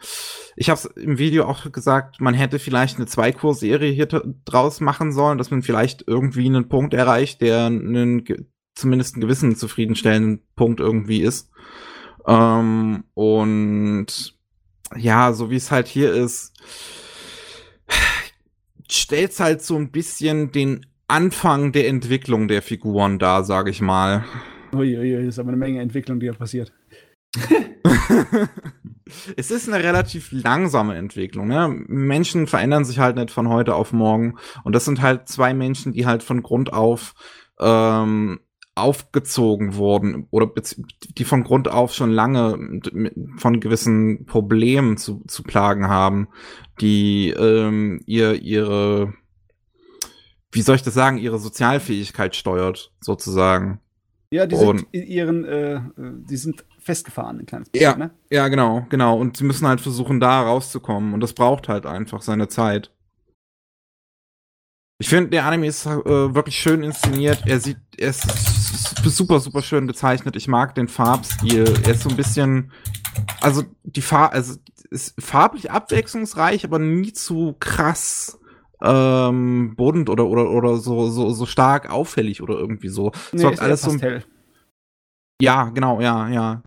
ich 0.56 0.70
habe 0.70 0.78
es 0.78 0.84
im 0.84 1.18
Video 1.18 1.46
auch 1.46 1.70
gesagt, 1.72 2.20
man 2.20 2.34
hätte 2.34 2.58
vielleicht 2.58 2.96
eine 2.96 3.06
Zweikurserie 3.06 3.92
hier 3.92 4.06
draus 4.44 4.80
machen 4.80 5.12
sollen, 5.12 5.38
dass 5.38 5.50
man 5.50 5.62
vielleicht 5.62 6.04
irgendwie 6.06 6.46
einen 6.46 6.68
Punkt 6.68 6.94
erreicht, 6.94 7.40
der 7.40 7.66
einen, 7.66 8.24
zumindest 8.74 9.14
einen 9.14 9.22
gewissen 9.22 9.56
zufriedenstellenden 9.56 10.46
Punkt 10.54 10.80
irgendwie 10.80 11.22
ist. 11.22 11.50
Ähm, 12.26 13.04
und 13.14 14.06
ja, 14.96 15.32
so 15.32 15.50
wie 15.50 15.56
es 15.56 15.70
halt 15.70 15.88
hier 15.88 16.12
ist, 16.12 16.52
stellt's 18.90 19.40
halt 19.40 19.62
so 19.62 19.76
ein 19.76 19.90
bisschen 19.90 20.52
den 20.52 20.86
Anfang 21.06 21.72
der 21.72 21.88
Entwicklung 21.88 22.48
der 22.48 22.62
Figuren 22.62 23.18
dar, 23.18 23.44
sage 23.44 23.70
ich 23.70 23.80
mal. 23.80 24.24
Uiuiui, 24.74 25.24
das 25.24 25.34
ist 25.34 25.38
aber 25.38 25.48
eine 25.48 25.56
Menge 25.56 25.80
Entwicklung, 25.80 26.20
die 26.20 26.26
da 26.26 26.34
passiert. 26.34 26.72
es 29.36 29.50
ist 29.50 29.68
eine 29.68 29.82
relativ 29.82 30.30
langsame 30.32 30.96
Entwicklung. 30.96 31.48
Ne? 31.48 31.68
Menschen 31.86 32.46
verändern 32.46 32.84
sich 32.84 32.98
halt 32.98 33.16
nicht 33.16 33.30
von 33.30 33.48
heute 33.48 33.74
auf 33.74 33.92
morgen. 33.92 34.36
Und 34.64 34.74
das 34.74 34.84
sind 34.84 35.00
halt 35.00 35.28
zwei 35.28 35.54
Menschen, 35.54 35.92
die 35.92 36.06
halt 36.06 36.22
von 36.22 36.42
Grund 36.42 36.72
auf 36.72 37.14
ähm, 37.60 38.40
aufgezogen 38.80 39.74
wurden 39.74 40.26
oder 40.30 40.50
die 41.16 41.24
von 41.24 41.44
Grund 41.44 41.68
auf 41.68 41.94
schon 41.94 42.10
lange 42.10 42.80
von 43.36 43.60
gewissen 43.60 44.26
Problemen 44.26 44.96
zu, 44.96 45.22
zu 45.26 45.42
plagen 45.42 45.88
haben, 45.88 46.28
die 46.80 47.30
ähm, 47.30 48.00
ihr 48.06 48.34
ihre 48.34 49.14
wie 50.52 50.62
soll 50.62 50.76
ich 50.76 50.82
das 50.82 50.94
sagen, 50.94 51.18
ihre 51.18 51.38
Sozialfähigkeit 51.38 52.34
steuert, 52.34 52.92
sozusagen. 53.00 53.80
Ja, 54.30 54.46
die 54.46 54.56
sind 54.56 54.86
in 54.92 55.06
ihren, 55.06 55.44
äh, 55.44 55.80
die 55.96 56.36
sind 56.36 56.64
festgefahren, 56.80 57.40
ein 57.40 57.46
kleines 57.46 57.70
bisschen, 57.70 57.90
ja, 57.90 57.96
ne? 57.96 58.10
Ja, 58.30 58.48
genau, 58.48 58.86
genau. 58.90 59.18
Und 59.18 59.36
sie 59.36 59.44
müssen 59.44 59.66
halt 59.66 59.80
versuchen, 59.80 60.20
da 60.20 60.42
rauszukommen. 60.42 61.14
Und 61.14 61.20
das 61.20 61.32
braucht 61.32 61.68
halt 61.68 61.86
einfach 61.86 62.22
seine 62.22 62.48
Zeit. 62.48 62.92
Ich 65.00 65.08
finde, 65.08 65.30
der 65.30 65.46
Anime 65.46 65.66
ist 65.66 65.86
äh, 65.86 66.34
wirklich 66.34 66.58
schön 66.58 66.82
inszeniert. 66.82 67.42
Er 67.46 67.60
sieht, 67.60 67.78
er 67.96 68.10
ist 68.10 68.26
super, 68.68 69.40
super 69.40 69.62
schön 69.62 69.86
gezeichnet. 69.86 70.36
Ich 70.36 70.48
mag 70.48 70.74
den 70.74 70.88
Farbstil. 70.88 71.64
Er 71.84 71.92
ist 71.92 72.02
so 72.02 72.08
ein 72.08 72.16
bisschen, 72.16 72.72
also 73.40 73.62
die 73.84 74.02
Farb, 74.02 74.34
also 74.34 74.54
ist 74.90 75.14
farblich 75.20 75.70
abwechslungsreich, 75.70 76.64
aber 76.64 76.78
nie 76.78 77.12
zu 77.12 77.56
krass 77.58 78.38
ähm, 78.82 79.74
bunt 79.76 80.08
oder 80.08 80.26
oder 80.26 80.50
oder 80.50 80.76
so 80.76 81.10
so 81.10 81.30
so 81.30 81.46
stark 81.46 81.90
auffällig 81.90 82.42
oder 82.42 82.54
irgendwie 82.54 82.88
so. 82.88 83.12
Nee, 83.32 83.42
so 83.42 83.48
alles 83.48 83.82
so. 83.82 83.96
Ja, 85.40 85.64
genau, 85.66 86.00
ja, 86.00 86.28
ja. 86.28 86.62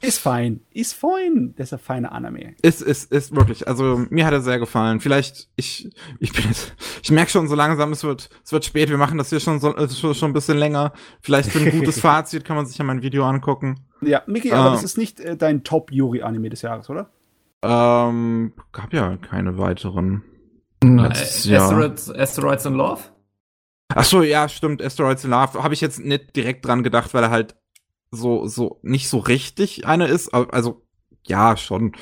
Ist 0.00 0.18
fein. 0.18 0.60
Ist 0.72 0.94
fein. 0.94 1.54
Das 1.56 1.68
ist 1.68 1.72
ein 1.74 1.78
feiner 1.78 2.12
Anime. 2.12 2.54
Ist, 2.62 2.82
ist, 2.82 3.12
ist 3.12 3.34
wirklich. 3.34 3.68
Also, 3.68 4.04
mir 4.10 4.26
hat 4.26 4.32
er 4.32 4.40
sehr 4.40 4.58
gefallen. 4.58 5.00
Vielleicht, 5.00 5.48
ich, 5.54 5.90
ich 6.18 6.32
bin 6.32 6.44
jetzt, 6.46 6.74
ich 7.02 7.10
merke 7.10 7.30
schon 7.30 7.46
so 7.46 7.54
langsam, 7.54 7.92
es 7.92 8.02
wird, 8.02 8.30
es 8.44 8.52
wird 8.52 8.64
spät. 8.64 8.90
Wir 8.90 8.98
machen 8.98 9.16
das 9.16 9.30
hier 9.30 9.38
schon 9.38 9.60
so, 9.60 9.74
schon, 9.88 10.14
schon 10.14 10.30
ein 10.30 10.34
bisschen 10.34 10.58
länger. 10.58 10.92
Vielleicht 11.20 11.50
für 11.50 11.60
ein 11.60 11.70
gutes 11.70 12.00
Fazit 12.00 12.44
kann 12.44 12.56
man 12.56 12.66
sich 12.66 12.78
ja 12.78 12.84
mein 12.84 13.02
Video 13.02 13.24
angucken. 13.24 13.86
Ja, 14.00 14.22
Miki, 14.26 14.52
aber 14.52 14.70
äh, 14.70 14.72
das 14.72 14.82
ist 14.82 14.98
nicht 14.98 15.20
äh, 15.20 15.36
dein 15.36 15.62
Top-Yuri-Anime 15.62 16.50
des 16.50 16.62
Jahres, 16.62 16.90
oder? 16.90 17.10
Ähm, 17.62 18.52
gab 18.72 18.92
ja 18.92 19.16
keine 19.16 19.58
weiteren. 19.58 20.24
Letztes 20.82 21.46
äh, 21.46 21.56
Asteroids, 21.56 22.10
Asteroids 22.10 22.66
in 22.66 22.74
Love? 22.74 23.02
Ach 23.94 24.04
so, 24.04 24.22
ja, 24.22 24.48
stimmt. 24.48 24.82
Asteroids 24.82 25.24
in 25.24 25.30
Love. 25.30 25.62
Habe 25.62 25.74
ich 25.74 25.80
jetzt 25.80 26.00
nicht 26.00 26.36
direkt 26.36 26.66
dran 26.66 26.82
gedacht, 26.82 27.14
weil 27.14 27.24
er 27.24 27.30
halt 27.30 27.56
so, 28.10 28.46
so, 28.46 28.78
nicht 28.82 29.08
so 29.08 29.18
richtig 29.18 29.86
eine 29.86 30.06
ist. 30.06 30.32
Also, 30.32 30.82
ja, 31.26 31.56
schon. 31.56 31.92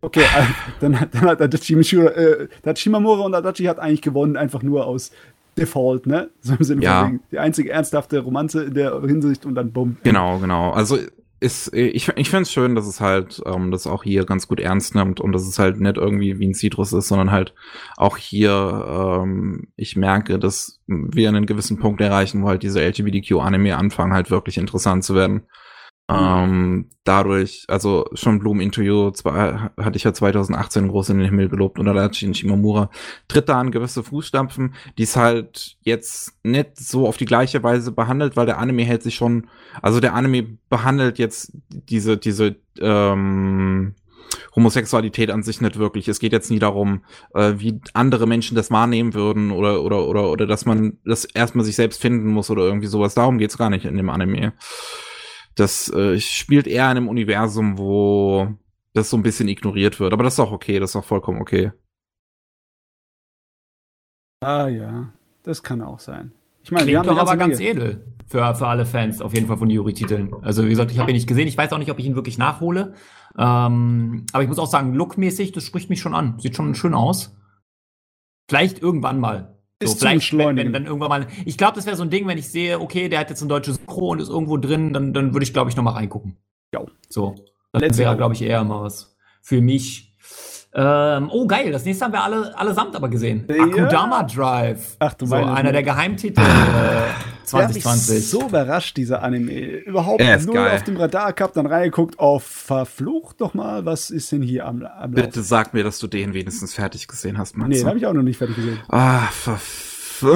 Okay, 0.00 0.22
äh, 0.22 0.44
dann, 0.80 0.92
dann 1.10 1.22
hat 1.22 1.40
Adachi, 1.40 1.76
Mishura, 1.76 2.10
äh, 2.10 2.76
Shimamura 2.76 3.24
und 3.24 3.34
Adachi 3.34 3.64
hat 3.64 3.78
eigentlich 3.78 4.02
gewonnen, 4.02 4.36
einfach 4.36 4.62
nur 4.62 4.86
aus 4.86 5.10
Default, 5.56 6.06
ne? 6.06 6.30
So 6.40 6.54
im 6.54 6.64
Sinne 6.64 6.82
ja. 6.82 7.04
von 7.04 7.20
die 7.30 7.38
einzige 7.38 7.70
ernsthafte 7.70 8.18
Romanze 8.18 8.64
in 8.64 8.74
der 8.74 9.00
Hinsicht 9.00 9.46
und 9.46 9.54
dann 9.54 9.72
bumm. 9.72 9.96
Genau, 10.02 10.38
genau. 10.38 10.72
Also 10.72 10.98
ist, 11.44 11.74
ich, 11.74 12.08
ich 12.08 12.30
finde 12.30 12.42
es 12.42 12.52
schön, 12.52 12.74
dass 12.74 12.86
es 12.86 13.02
halt 13.02 13.42
ähm, 13.44 13.70
das 13.70 13.86
auch 13.86 14.02
hier 14.02 14.24
ganz 14.24 14.48
gut 14.48 14.60
ernst 14.60 14.94
nimmt 14.94 15.20
und 15.20 15.32
dass 15.32 15.46
es 15.46 15.58
halt 15.58 15.78
nicht 15.78 15.98
irgendwie 15.98 16.38
wie 16.38 16.46
ein 16.46 16.54
Citrus 16.54 16.94
ist, 16.94 17.08
sondern 17.08 17.30
halt 17.30 17.54
auch 17.98 18.16
hier, 18.16 19.20
ähm, 19.22 19.68
ich 19.76 19.94
merke, 19.94 20.38
dass 20.38 20.80
wir 20.86 21.28
einen 21.28 21.44
gewissen 21.44 21.78
Punkt 21.78 22.00
erreichen, 22.00 22.42
wo 22.42 22.48
halt 22.48 22.62
diese 22.62 22.80
LGBTQ-Anime 22.80 23.76
anfangen, 23.76 24.14
halt 24.14 24.30
wirklich 24.30 24.56
interessant 24.56 25.04
zu 25.04 25.14
werden. 25.14 25.42
Mhm. 26.08 26.16
Ähm, 26.16 26.90
dadurch, 27.04 27.64
also 27.68 28.06
schon 28.12 28.38
Bloom 28.38 28.60
You 28.60 29.10
zwar, 29.12 29.72
hatte 29.78 29.96
ich 29.96 30.04
ja 30.04 30.12
2018 30.12 30.88
groß 30.88 31.10
in 31.10 31.18
den 31.18 31.26
Himmel 31.26 31.48
gelobt 31.48 31.78
und 31.78 31.88
Adachi 31.88 32.34
Shimamura 32.34 32.90
tritt 33.26 33.48
da 33.48 33.58
an 33.58 33.70
gewisse 33.70 34.02
Fußstapfen, 34.02 34.74
die 34.98 35.04
es 35.04 35.16
halt 35.16 35.76
jetzt 35.82 36.34
nicht 36.44 36.78
so 36.78 37.08
auf 37.08 37.16
die 37.16 37.24
gleiche 37.24 37.62
Weise 37.62 37.90
behandelt, 37.92 38.36
weil 38.36 38.46
der 38.46 38.58
Anime 38.58 38.84
hält 38.84 39.02
sich 39.02 39.14
schon, 39.14 39.46
also 39.80 40.00
der 40.00 40.14
Anime 40.14 40.58
behandelt 40.68 41.18
jetzt 41.18 41.52
diese, 41.68 42.18
diese, 42.18 42.56
ähm, 42.80 43.94
Homosexualität 44.56 45.30
an 45.30 45.42
sich 45.42 45.60
nicht 45.60 45.78
wirklich. 45.78 46.08
Es 46.08 46.18
geht 46.18 46.32
jetzt 46.32 46.50
nie 46.50 46.58
darum, 46.58 47.02
äh, 47.34 47.54
wie 47.56 47.80
andere 47.92 48.26
Menschen 48.26 48.56
das 48.56 48.70
wahrnehmen 48.70 49.14
würden 49.14 49.50
oder, 49.50 49.82
oder, 49.82 50.06
oder, 50.06 50.30
oder 50.30 50.46
dass 50.46 50.64
man 50.64 50.98
das 51.04 51.24
erstmal 51.24 51.64
sich 51.64 51.76
selbst 51.76 52.00
finden 52.00 52.28
muss 52.28 52.50
oder 52.50 52.62
irgendwie 52.62 52.86
sowas. 52.86 53.14
Darum 53.14 53.38
geht's 53.38 53.58
gar 53.58 53.70
nicht 53.70 53.84
in 53.84 53.96
dem 53.96 54.10
Anime. 54.10 54.52
Das 55.54 55.88
äh, 55.90 56.18
spielt 56.20 56.66
eher 56.66 56.84
in 56.90 56.96
einem 56.96 57.08
Universum, 57.08 57.78
wo 57.78 58.48
das 58.92 59.10
so 59.10 59.16
ein 59.16 59.22
bisschen 59.22 59.48
ignoriert 59.48 60.00
wird. 60.00 60.12
Aber 60.12 60.24
das 60.24 60.34
ist 60.34 60.40
auch 60.40 60.52
okay, 60.52 60.78
das 60.78 60.90
ist 60.90 60.96
auch 60.96 61.04
vollkommen 61.04 61.40
okay. 61.40 61.72
Ah 64.40 64.68
ja, 64.68 65.12
das 65.42 65.62
kann 65.62 65.80
auch 65.80 66.00
sein. 66.00 66.32
Ich 66.62 66.70
meine, 66.70 66.86
Klingt 66.86 67.06
doch 67.06 67.18
aber 67.18 67.36
ganz 67.36 67.60
edel 67.60 68.04
für, 68.26 68.54
für 68.54 68.66
alle 68.66 68.86
Fans, 68.86 69.20
auf 69.20 69.34
jeden 69.34 69.46
Fall 69.46 69.58
von 69.58 69.70
Yuri-Titeln. 69.70 70.34
Also 70.42 70.64
wie 70.64 70.70
gesagt, 70.70 70.90
ich 70.90 70.98
habe 70.98 71.10
ihn 71.10 71.14
nicht 71.14 71.26
gesehen. 71.26 71.46
Ich 71.46 71.56
weiß 71.56 71.72
auch 71.72 71.78
nicht, 71.78 71.90
ob 71.90 71.98
ich 71.98 72.06
ihn 72.06 72.14
wirklich 72.14 72.38
nachhole. 72.38 72.94
Ähm, 73.36 74.26
aber 74.32 74.42
ich 74.42 74.48
muss 74.48 74.58
auch 74.58 74.66
sagen, 74.66 74.94
lookmäßig, 74.94 75.52
das 75.52 75.64
spricht 75.64 75.90
mich 75.90 76.00
schon 76.00 76.14
an. 76.14 76.38
Sieht 76.38 76.56
schon 76.56 76.74
schön 76.74 76.94
aus. 76.94 77.36
Vielleicht 78.48 78.80
irgendwann 78.80 79.20
mal. 79.20 79.53
So, 79.86 79.96
vielleicht, 79.98 80.36
wenn, 80.36 80.56
wenn 80.56 80.72
dann 80.72 80.86
irgendwann 80.86 81.08
mal. 81.08 81.26
Ich 81.44 81.56
glaube, 81.56 81.74
das 81.76 81.86
wäre 81.86 81.96
so 81.96 82.02
ein 82.02 82.10
Ding, 82.10 82.26
wenn 82.26 82.38
ich 82.38 82.48
sehe, 82.48 82.80
okay, 82.80 83.08
der 83.08 83.20
hat 83.20 83.30
jetzt 83.30 83.42
ein 83.42 83.48
deutsches 83.48 83.76
Synchro 83.76 84.10
und 84.10 84.20
ist 84.20 84.28
irgendwo 84.28 84.56
drin, 84.56 84.92
dann, 84.92 85.12
dann 85.12 85.32
würde 85.32 85.44
ich, 85.44 85.52
glaube 85.52 85.70
ich, 85.70 85.76
noch 85.76 85.84
mal 85.84 85.92
reingucken. 85.92 86.36
Ja. 86.72 86.84
So. 87.08 87.34
Das 87.72 87.98
wäre, 87.98 88.16
glaube 88.16 88.34
ich, 88.34 88.42
eher 88.42 88.62
mal 88.64 88.82
was 88.82 89.16
für 89.42 89.60
mich. 89.60 90.13
Ähm, 90.76 91.30
oh, 91.30 91.46
geil, 91.46 91.70
das 91.70 91.84
nächste 91.84 92.04
haben 92.04 92.12
wir 92.12 92.24
alle 92.24 92.58
allesamt 92.58 92.96
aber 92.96 93.08
gesehen. 93.08 93.46
Ja. 93.48 93.62
Akudama 93.62 94.24
Drive. 94.24 94.96
Ach 94.98 95.14
du 95.14 95.26
so, 95.26 95.36
einer 95.36 95.70
der 95.70 95.84
Geheimtitel 95.84 96.40
äh, 96.40 97.44
2020. 97.44 98.28
so 98.28 98.48
überrascht, 98.48 98.96
dieser 98.96 99.22
Anime. 99.22 99.52
Überhaupt 99.52 100.20
nur 100.20 100.54
geil. 100.54 100.74
auf 100.74 100.82
dem 100.82 100.96
Radar 100.96 101.32
gehabt, 101.32 101.56
dann 101.56 101.66
reingeguckt, 101.66 102.18
auf 102.18 102.42
verflucht 102.42 103.40
doch 103.40 103.54
mal, 103.54 103.84
was 103.84 104.10
ist 104.10 104.32
denn 104.32 104.42
hier 104.42 104.66
am, 104.66 104.82
am 104.82 105.12
Bitte 105.12 105.42
sag 105.42 105.74
mir, 105.74 105.84
dass 105.84 106.00
du 106.00 106.08
den 106.08 106.34
wenigstens 106.34 106.74
fertig 106.74 107.06
gesehen 107.06 107.38
hast, 107.38 107.56
Max. 107.56 107.68
Nee, 107.68 107.84
habe 107.84 107.98
ich 107.98 108.06
auch 108.06 108.12
noch 108.12 108.22
nicht 108.22 108.38
fertig 108.38 108.56
gesehen. 108.56 108.80
Ah, 108.88 109.28
verf 109.30 110.24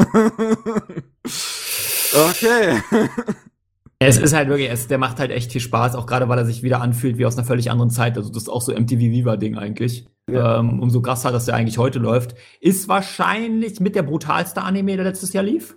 Okay. 2.15 2.81
Es 4.01 4.16
ist 4.16 4.33
halt 4.33 4.49
wirklich, 4.49 4.70
es, 4.70 4.87
der 4.87 4.99
macht 4.99 5.19
halt 5.19 5.33
echt 5.33 5.51
viel 5.51 5.61
Spaß, 5.61 5.97
auch 5.97 6.07
gerade 6.07 6.29
weil 6.29 6.39
er 6.39 6.45
sich 6.45 6.62
wieder 6.62 6.81
anfühlt 6.81 7.19
wie 7.19 7.27
aus 7.27 7.37
einer 7.37 7.47
völlig 7.47 7.70
anderen 7.70 7.91
Zeit. 7.91 8.16
Also 8.16 8.31
das 8.31 8.43
ist 8.43 8.49
auch 8.49 8.62
so 8.62 8.73
MTV 8.73 9.01
Viva-Ding 9.01 9.57
eigentlich. 9.57 10.07
Ja. 10.31 10.59
Ähm, 10.59 10.81
umso 10.81 11.01
krasser, 11.03 11.33
dass 11.33 11.47
der 11.47 11.57
eigentlich 11.57 11.79
heute 11.79 11.99
läuft. 11.99 12.37
Ist 12.61 12.89
wahrscheinlich 12.89 13.81
mit 13.81 13.97
der 13.97 14.03
brutalste 14.03 14.62
Anime, 14.62 14.95
der 14.97 15.05
letztes 15.05 15.33
Jahr 15.33 15.43
lief. 15.43 15.77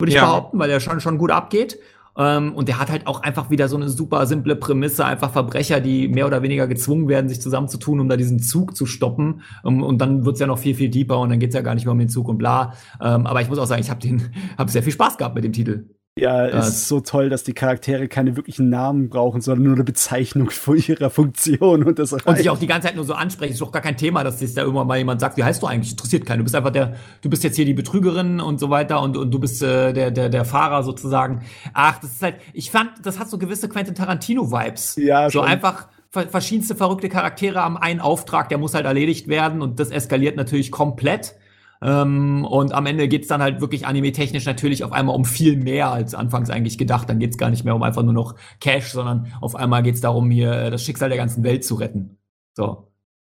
Würde 0.00 0.10
ich 0.10 0.16
ja. 0.16 0.24
behaupten, 0.24 0.58
weil 0.58 0.68
der 0.68 0.80
schon, 0.80 1.00
schon 1.00 1.16
gut 1.16 1.30
abgeht. 1.30 1.78
Ähm, 2.16 2.54
und 2.54 2.68
der 2.68 2.80
hat 2.80 2.90
halt 2.90 3.06
auch 3.06 3.22
einfach 3.22 3.50
wieder 3.50 3.68
so 3.68 3.76
eine 3.76 3.88
super 3.88 4.26
simple 4.26 4.56
Prämisse, 4.56 5.04
einfach 5.04 5.30
Verbrecher, 5.30 5.80
die 5.80 6.08
mehr 6.08 6.26
oder 6.26 6.42
weniger 6.42 6.66
gezwungen 6.66 7.08
werden, 7.08 7.28
sich 7.28 7.40
zusammenzutun, 7.40 8.00
um 8.00 8.08
da 8.08 8.16
diesen 8.16 8.40
Zug 8.40 8.76
zu 8.76 8.84
stoppen. 8.84 9.42
Um, 9.62 9.76
ähm, 9.76 9.82
und 9.84 9.98
dann 9.98 10.24
wird's 10.24 10.40
ja 10.40 10.48
noch 10.48 10.58
viel, 10.58 10.74
viel 10.74 10.90
deeper 10.90 11.20
und 11.20 11.30
dann 11.30 11.38
geht's 11.38 11.54
ja 11.54 11.60
gar 11.60 11.74
nicht 11.74 11.84
mehr 11.84 11.92
um 11.92 11.98
den 11.98 12.08
Zug 12.08 12.28
und 12.28 12.38
bla. 12.38 12.74
Ähm, 13.00 13.26
aber 13.26 13.42
ich 13.42 13.48
muss 13.48 13.58
auch 13.58 13.66
sagen, 13.66 13.80
ich 13.80 13.90
habe 13.90 14.00
den, 14.00 14.34
hab 14.58 14.70
sehr 14.70 14.82
viel 14.82 14.92
Spaß 14.92 15.18
gehabt 15.18 15.36
mit 15.36 15.44
dem 15.44 15.52
Titel. 15.52 15.86
Ja, 16.18 16.46
es 16.46 16.68
ist 16.68 16.88
so 16.88 17.00
toll, 17.00 17.30
dass 17.30 17.42
die 17.42 17.54
Charaktere 17.54 18.06
keine 18.06 18.36
wirklichen 18.36 18.68
Namen 18.68 19.08
brauchen, 19.08 19.40
sondern 19.40 19.64
nur 19.64 19.74
eine 19.74 19.84
Bezeichnung 19.84 20.50
für 20.50 20.76
ihre 20.76 21.08
Funktion 21.08 21.84
und 21.84 21.98
das 21.98 22.12
reicht. 22.12 22.26
Und 22.26 22.36
sich 22.36 22.50
auch 22.50 22.58
die 22.58 22.66
ganze 22.66 22.88
Zeit 22.88 22.96
nur 22.96 23.06
so 23.06 23.14
ansprechen. 23.14 23.52
Ist 23.52 23.62
doch 23.62 23.72
gar 23.72 23.80
kein 23.80 23.96
Thema, 23.96 24.22
dass 24.22 24.38
sich 24.38 24.52
da 24.52 24.60
irgendwann 24.60 24.86
mal 24.86 24.98
jemand 24.98 25.20
sagt, 25.22 25.38
wie 25.38 25.44
heißt 25.44 25.62
du 25.62 25.66
eigentlich? 25.66 25.92
Interessiert 25.92 26.26
keinen. 26.26 26.38
Du 26.38 26.44
bist 26.44 26.54
einfach 26.54 26.70
der, 26.70 26.96
du 27.22 27.30
bist 27.30 27.44
jetzt 27.44 27.56
hier 27.56 27.64
die 27.64 27.72
Betrügerin 27.72 28.40
und 28.40 28.60
so 28.60 28.68
weiter 28.68 29.00
und, 29.00 29.16
und 29.16 29.30
du 29.30 29.38
bist 29.38 29.62
äh, 29.62 29.94
der, 29.94 30.10
der, 30.10 30.28
der 30.28 30.44
Fahrer 30.44 30.82
sozusagen. 30.82 31.40
Ach, 31.72 31.98
das 31.98 32.12
ist 32.12 32.22
halt, 32.22 32.36
ich 32.52 32.70
fand, 32.70 32.90
das 33.04 33.18
hat 33.18 33.30
so 33.30 33.38
gewisse 33.38 33.70
Quentin 33.70 33.94
Tarantino-Vibes. 33.94 34.96
Ja, 34.96 35.30
So 35.30 35.38
schon. 35.38 35.48
einfach 35.48 35.88
verschiedenste 36.10 36.74
verrückte 36.74 37.08
Charaktere 37.08 37.62
am 37.62 37.78
einen 37.78 38.00
Auftrag, 38.00 38.50
der 38.50 38.58
muss 38.58 38.74
halt 38.74 38.84
erledigt 38.84 39.28
werden 39.28 39.62
und 39.62 39.80
das 39.80 39.90
eskaliert 39.90 40.36
natürlich 40.36 40.70
komplett. 40.70 41.36
Ähm, 41.82 42.44
und 42.44 42.72
am 42.72 42.86
Ende 42.86 43.08
geht's 43.08 43.26
dann 43.26 43.42
halt 43.42 43.60
wirklich 43.60 43.86
anime-technisch 43.86 44.46
natürlich 44.46 44.84
auf 44.84 44.92
einmal 44.92 45.16
um 45.16 45.24
viel 45.24 45.56
mehr 45.56 45.90
als 45.90 46.14
anfangs 46.14 46.48
eigentlich 46.48 46.78
gedacht. 46.78 47.08
Dann 47.08 47.18
geht's 47.18 47.38
gar 47.38 47.50
nicht 47.50 47.64
mehr 47.64 47.74
um 47.74 47.82
einfach 47.82 48.02
nur 48.04 48.12
noch 48.12 48.36
Cash, 48.60 48.92
sondern 48.92 49.32
auf 49.40 49.56
einmal 49.56 49.82
geht's 49.82 50.00
darum, 50.00 50.30
hier 50.30 50.52
äh, 50.52 50.70
das 50.70 50.84
Schicksal 50.84 51.08
der 51.08 51.18
ganzen 51.18 51.42
Welt 51.42 51.64
zu 51.64 51.74
retten. 51.74 52.18
So. 52.54 52.88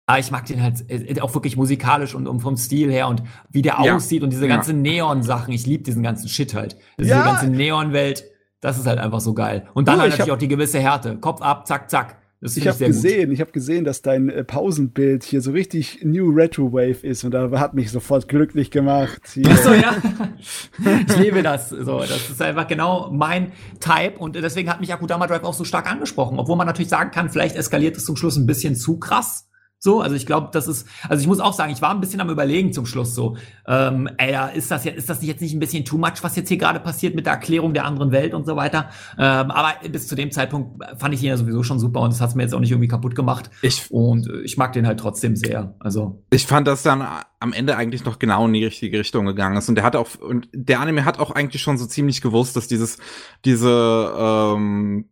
Aber 0.05 0.19
ich 0.19 0.31
mag 0.31 0.45
den 0.45 0.63
halt 0.63 0.89
äh, 0.89 1.19
auch 1.19 1.33
wirklich 1.33 1.57
musikalisch 1.57 2.15
und, 2.15 2.27
und 2.27 2.39
vom 2.39 2.55
Stil 2.55 2.89
her 2.89 3.09
und 3.09 3.23
wie 3.49 3.61
der 3.61 3.77
ja. 3.83 3.95
aussieht 3.95 4.23
und 4.23 4.29
diese 4.29 4.47
ganzen 4.47 4.85
ja. 4.85 4.93
Neon-Sachen. 4.93 5.53
Ich 5.53 5.65
liebe 5.65 5.83
diesen 5.83 6.01
ganzen 6.01 6.29
Shit 6.29 6.53
halt. 6.53 6.77
Diese 6.97 7.09
ja. 7.09 7.25
ganze 7.25 7.49
Neon-Welt, 7.49 8.23
das 8.61 8.79
ist 8.79 8.87
halt 8.87 8.99
einfach 8.99 9.19
so 9.19 9.33
geil. 9.33 9.67
Und 9.73 9.89
dann 9.89 9.97
oh, 9.97 10.01
halt 10.01 10.11
natürlich 10.11 10.31
auch 10.31 10.37
die 10.37 10.47
gewisse 10.47 10.79
Härte. 10.79 11.17
Kopf 11.17 11.41
ab, 11.41 11.67
zack, 11.67 11.89
zack. 11.89 12.21
Das 12.39 12.55
ich 12.55 12.68
habe 12.68 12.77
gesehen, 12.77 13.30
gut. 13.30 13.34
ich 13.34 13.41
habe 13.41 13.51
gesehen, 13.51 13.84
dass 13.84 14.03
dein 14.03 14.30
äh, 14.30 14.43
Pausenbild 14.43 15.23
hier 15.23 15.41
so 15.41 15.51
richtig 15.51 16.03
New 16.03 16.30
Retro 16.30 16.72
Wave 16.72 17.05
ist 17.05 17.23
und 17.23 17.31
da 17.31 17.49
hat 17.59 17.73
mich 17.73 17.89
sofort 17.89 18.27
glücklich 18.27 18.69
gemacht. 18.69 19.22
Hier. 19.34 19.47
Ach 19.49 19.57
so, 19.57 19.73
ja. 19.73 19.95
ich 21.07 21.18
liebe 21.18 21.41
das. 21.41 21.69
So, 21.69 21.99
das 21.99 22.30
ist 22.30 22.41
einfach 22.41 22.68
genau 22.68 23.09
mein 23.11 23.53
Type 23.80 24.19
und 24.19 24.35
deswegen 24.35 24.69
hat 24.69 24.81
mich 24.81 24.93
Akudama 24.93 25.26
Drive 25.26 25.43
auch 25.43 25.55
so 25.55 25.64
stark 25.64 25.89
angesprochen, 25.91 26.38
obwohl 26.38 26.57
man 26.57 26.68
natürlich 26.68 26.89
sagen 26.89 27.09
kann, 27.09 27.30
vielleicht 27.30 27.55
eskaliert 27.55 27.97
es 27.97 28.05
zum 28.05 28.15
Schluss 28.15 28.38
ein 28.38 28.45
bisschen 28.45 28.76
zu 28.76 28.99
krass. 28.99 29.46
So, 29.79 30.01
also 30.01 30.15
ich 30.15 30.25
glaube, 30.25 30.49
das 30.51 30.67
ist, 30.67 30.87
also 31.07 31.21
ich 31.21 31.27
muss 31.27 31.39
auch 31.39 31.53
sagen, 31.53 31.71
ich 31.71 31.81
war 31.81 31.91
ein 31.91 31.99
bisschen 31.99 32.19
am 32.19 32.29
überlegen 32.29 32.73
zum 32.73 32.87
Schluss 32.87 33.13
so, 33.13 33.37
ähm, 33.67 34.09
ey, 34.17 34.35
ist 34.55 34.71
das 34.71 34.85
jetzt, 34.85 34.97
ist 34.97 35.09
das 35.09 35.23
jetzt 35.23 35.41
nicht 35.41 35.53
ein 35.53 35.59
bisschen 35.59 35.85
too 35.85 35.99
much, 35.99 36.23
was 36.23 36.35
jetzt 36.35 36.49
hier 36.49 36.57
gerade 36.57 36.79
passiert 36.79 37.13
mit 37.13 37.27
der 37.27 37.33
Erklärung 37.33 37.75
der 37.75 37.85
anderen 37.85 38.11
Welt 38.11 38.33
und 38.33 38.47
so 38.47 38.55
weiter? 38.55 38.89
Ähm, 39.19 39.51
aber 39.51 39.73
bis 39.89 40.07
zu 40.07 40.15
dem 40.15 40.31
Zeitpunkt 40.31 40.83
fand 40.97 41.13
ich 41.13 41.21
ihn 41.21 41.29
ja 41.29 41.37
sowieso 41.37 41.61
schon 41.61 41.79
super 41.79 42.01
und 42.01 42.11
das 42.11 42.21
hat 42.21 42.35
mir 42.35 42.43
jetzt 42.43 42.55
auch 42.55 42.59
nicht 42.59 42.71
irgendwie 42.71 42.87
kaputt 42.87 43.15
gemacht. 43.15 43.51
Ich, 43.61 43.91
und 43.91 44.27
ich 44.43 44.57
mag 44.57 44.73
den 44.73 44.87
halt 44.87 44.99
trotzdem 44.99 45.35
sehr. 45.35 45.75
Also. 45.79 46.23
Ich 46.31 46.47
fand, 46.47 46.67
dass 46.67 46.81
dann 46.81 47.05
am 47.39 47.53
Ende 47.53 47.77
eigentlich 47.77 48.03
noch 48.03 48.17
genau 48.17 48.47
in 48.47 48.53
die 48.53 48.65
richtige 48.65 48.97
Richtung 48.97 49.27
gegangen 49.27 49.57
ist. 49.57 49.69
Und 49.69 49.75
der 49.75 49.83
hat 49.83 49.95
auch, 49.95 50.15
und 50.19 50.49
der 50.53 50.79
Anime 50.79 51.05
hat 51.05 51.19
auch 51.19 51.31
eigentlich 51.31 51.61
schon 51.61 51.77
so 51.77 51.85
ziemlich 51.85 52.21
gewusst, 52.21 52.55
dass 52.55 52.67
dieses, 52.67 52.97
diese, 53.45 54.11
ähm, 54.17 55.07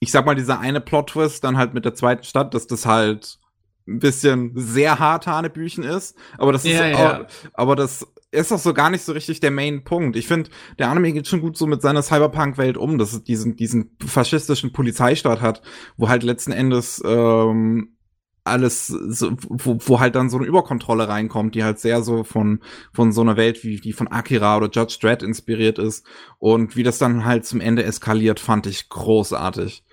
ich 0.00 0.10
sag 0.10 0.26
mal, 0.26 0.34
dieser 0.34 0.60
eine 0.60 0.82
Plot-Twist 0.82 1.42
dann 1.44 1.56
halt 1.56 1.72
mit 1.72 1.86
der 1.86 1.94
zweiten 1.94 2.24
Stadt, 2.24 2.52
dass 2.52 2.66
das 2.66 2.84
halt 2.84 3.38
ein 3.86 3.98
bisschen 3.98 4.52
sehr 4.54 4.98
hart 4.98 5.26
Hanebüchen 5.26 5.84
ist, 5.84 6.16
aber 6.38 6.52
das 6.52 6.64
ja, 6.64 6.86
ist 6.86 6.98
ja. 6.98 7.20
Auch, 7.20 7.26
aber 7.54 7.76
das 7.76 8.06
ist 8.30 8.50
doch 8.50 8.58
so 8.58 8.72
gar 8.72 8.90
nicht 8.90 9.04
so 9.04 9.12
richtig 9.12 9.40
der 9.40 9.50
Main-Punkt. 9.50 10.16
Ich 10.16 10.26
finde, 10.26 10.50
der 10.78 10.88
Anime 10.88 11.12
geht 11.12 11.28
schon 11.28 11.42
gut 11.42 11.56
so 11.56 11.66
mit 11.66 11.82
seiner 11.82 12.02
Cyberpunk-Welt 12.02 12.76
um, 12.76 12.98
dass 12.98 13.12
es 13.12 13.24
diesen, 13.24 13.56
diesen 13.56 13.96
faschistischen 14.04 14.72
Polizeistaat 14.72 15.40
hat, 15.40 15.62
wo 15.96 16.08
halt 16.08 16.22
letzten 16.22 16.52
Endes 16.52 17.02
ähm, 17.04 17.96
alles, 18.44 18.86
so, 18.86 19.32
wo, 19.40 19.78
wo 19.84 20.00
halt 20.00 20.14
dann 20.14 20.30
so 20.30 20.38
eine 20.38 20.46
Überkontrolle 20.46 21.08
reinkommt, 21.08 21.54
die 21.54 21.62
halt 21.62 21.78
sehr 21.78 22.02
so 22.02 22.24
von, 22.24 22.60
von 22.92 23.12
so 23.12 23.20
einer 23.20 23.36
Welt 23.36 23.62
wie 23.64 23.76
die 23.76 23.92
von 23.92 24.08
Akira 24.08 24.56
oder 24.56 24.70
Judge 24.70 24.98
Dredd 25.00 25.22
inspiriert 25.22 25.78
ist. 25.78 26.04
Und 26.38 26.74
wie 26.74 26.82
das 26.82 26.98
dann 26.98 27.24
halt 27.24 27.44
zum 27.44 27.60
Ende 27.60 27.84
eskaliert, 27.84 28.40
fand 28.40 28.66
ich 28.66 28.88
großartig. 28.88 29.84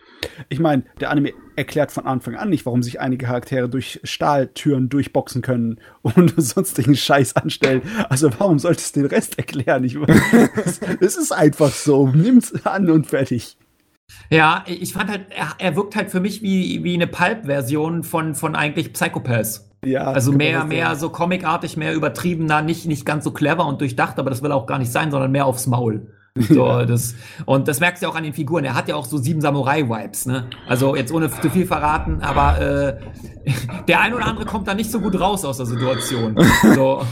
Ich 0.49 0.59
meine, 0.59 0.83
der 0.99 1.09
Anime 1.09 1.33
erklärt 1.55 1.91
von 1.91 2.05
Anfang 2.05 2.35
an 2.35 2.49
nicht, 2.49 2.65
warum 2.65 2.83
sich 2.83 2.99
einige 2.99 3.25
Charaktere 3.25 3.69
durch 3.69 3.99
Stahltüren 4.03 4.89
durchboxen 4.89 5.41
können 5.41 5.79
und 6.01 6.33
sonstigen 6.41 6.95
Scheiß 6.95 7.35
anstellen. 7.35 7.81
Also 8.09 8.29
warum 8.37 8.59
solltest 8.59 8.95
du 8.95 9.01
den 9.01 9.09
Rest 9.09 9.37
erklären? 9.37 9.83
Ich, 9.83 9.97
es 10.99 11.17
ist 11.17 11.31
einfach 11.31 11.71
so. 11.71 12.07
Nimm's 12.07 12.65
an 12.65 12.89
und 12.89 13.07
fertig. 13.07 13.57
Ja, 14.29 14.63
ich 14.67 14.93
fand 14.93 15.09
halt, 15.09 15.27
er, 15.29 15.55
er 15.57 15.75
wirkt 15.75 15.95
halt 15.95 16.09
für 16.09 16.19
mich 16.19 16.41
wie, 16.41 16.83
wie 16.83 16.93
eine 16.93 17.07
Pulp-Version 17.07 18.03
von, 18.03 18.35
von 18.35 18.55
eigentlich 18.55 18.93
Psychopaths. 18.93 19.69
Ja, 19.85 20.11
also 20.11 20.33
mehr, 20.33 20.65
mehr 20.65 20.95
so 20.95 21.09
comicartig, 21.09 21.77
mehr 21.77 21.93
übertriebener, 21.95 22.61
nicht, 22.61 22.85
nicht 22.85 23.05
ganz 23.05 23.23
so 23.23 23.31
clever 23.31 23.65
und 23.65 23.79
durchdacht, 23.79 24.19
aber 24.19 24.29
das 24.29 24.43
will 24.43 24.51
auch 24.51 24.65
gar 24.65 24.77
nicht 24.77 24.91
sein, 24.91 25.09
sondern 25.09 25.31
mehr 25.31 25.45
aufs 25.45 25.67
Maul. 25.67 26.11
So, 26.49 26.85
das, 26.85 27.15
und 27.45 27.67
das 27.67 27.79
merkst 27.79 28.01
du 28.01 28.07
auch 28.07 28.15
an 28.15 28.23
den 28.23 28.33
Figuren. 28.33 28.63
Er 28.63 28.73
hat 28.73 28.87
ja 28.87 28.95
auch 28.95 29.05
so 29.05 29.17
sieben 29.17 29.41
Samurai-Vibes, 29.41 30.25
ne? 30.25 30.49
Also 30.67 30.95
jetzt 30.95 31.11
ohne 31.11 31.29
zu 31.29 31.49
viel 31.49 31.65
verraten, 31.65 32.21
aber 32.21 32.59
äh, 32.59 32.97
der 33.87 34.01
ein 34.01 34.13
oder 34.13 34.25
andere 34.25 34.45
kommt 34.45 34.67
da 34.67 34.73
nicht 34.73 34.91
so 34.91 34.99
gut 34.99 35.19
raus 35.19 35.45
aus 35.45 35.57
der 35.57 35.65
Situation. 35.65 36.35
So. 36.75 37.05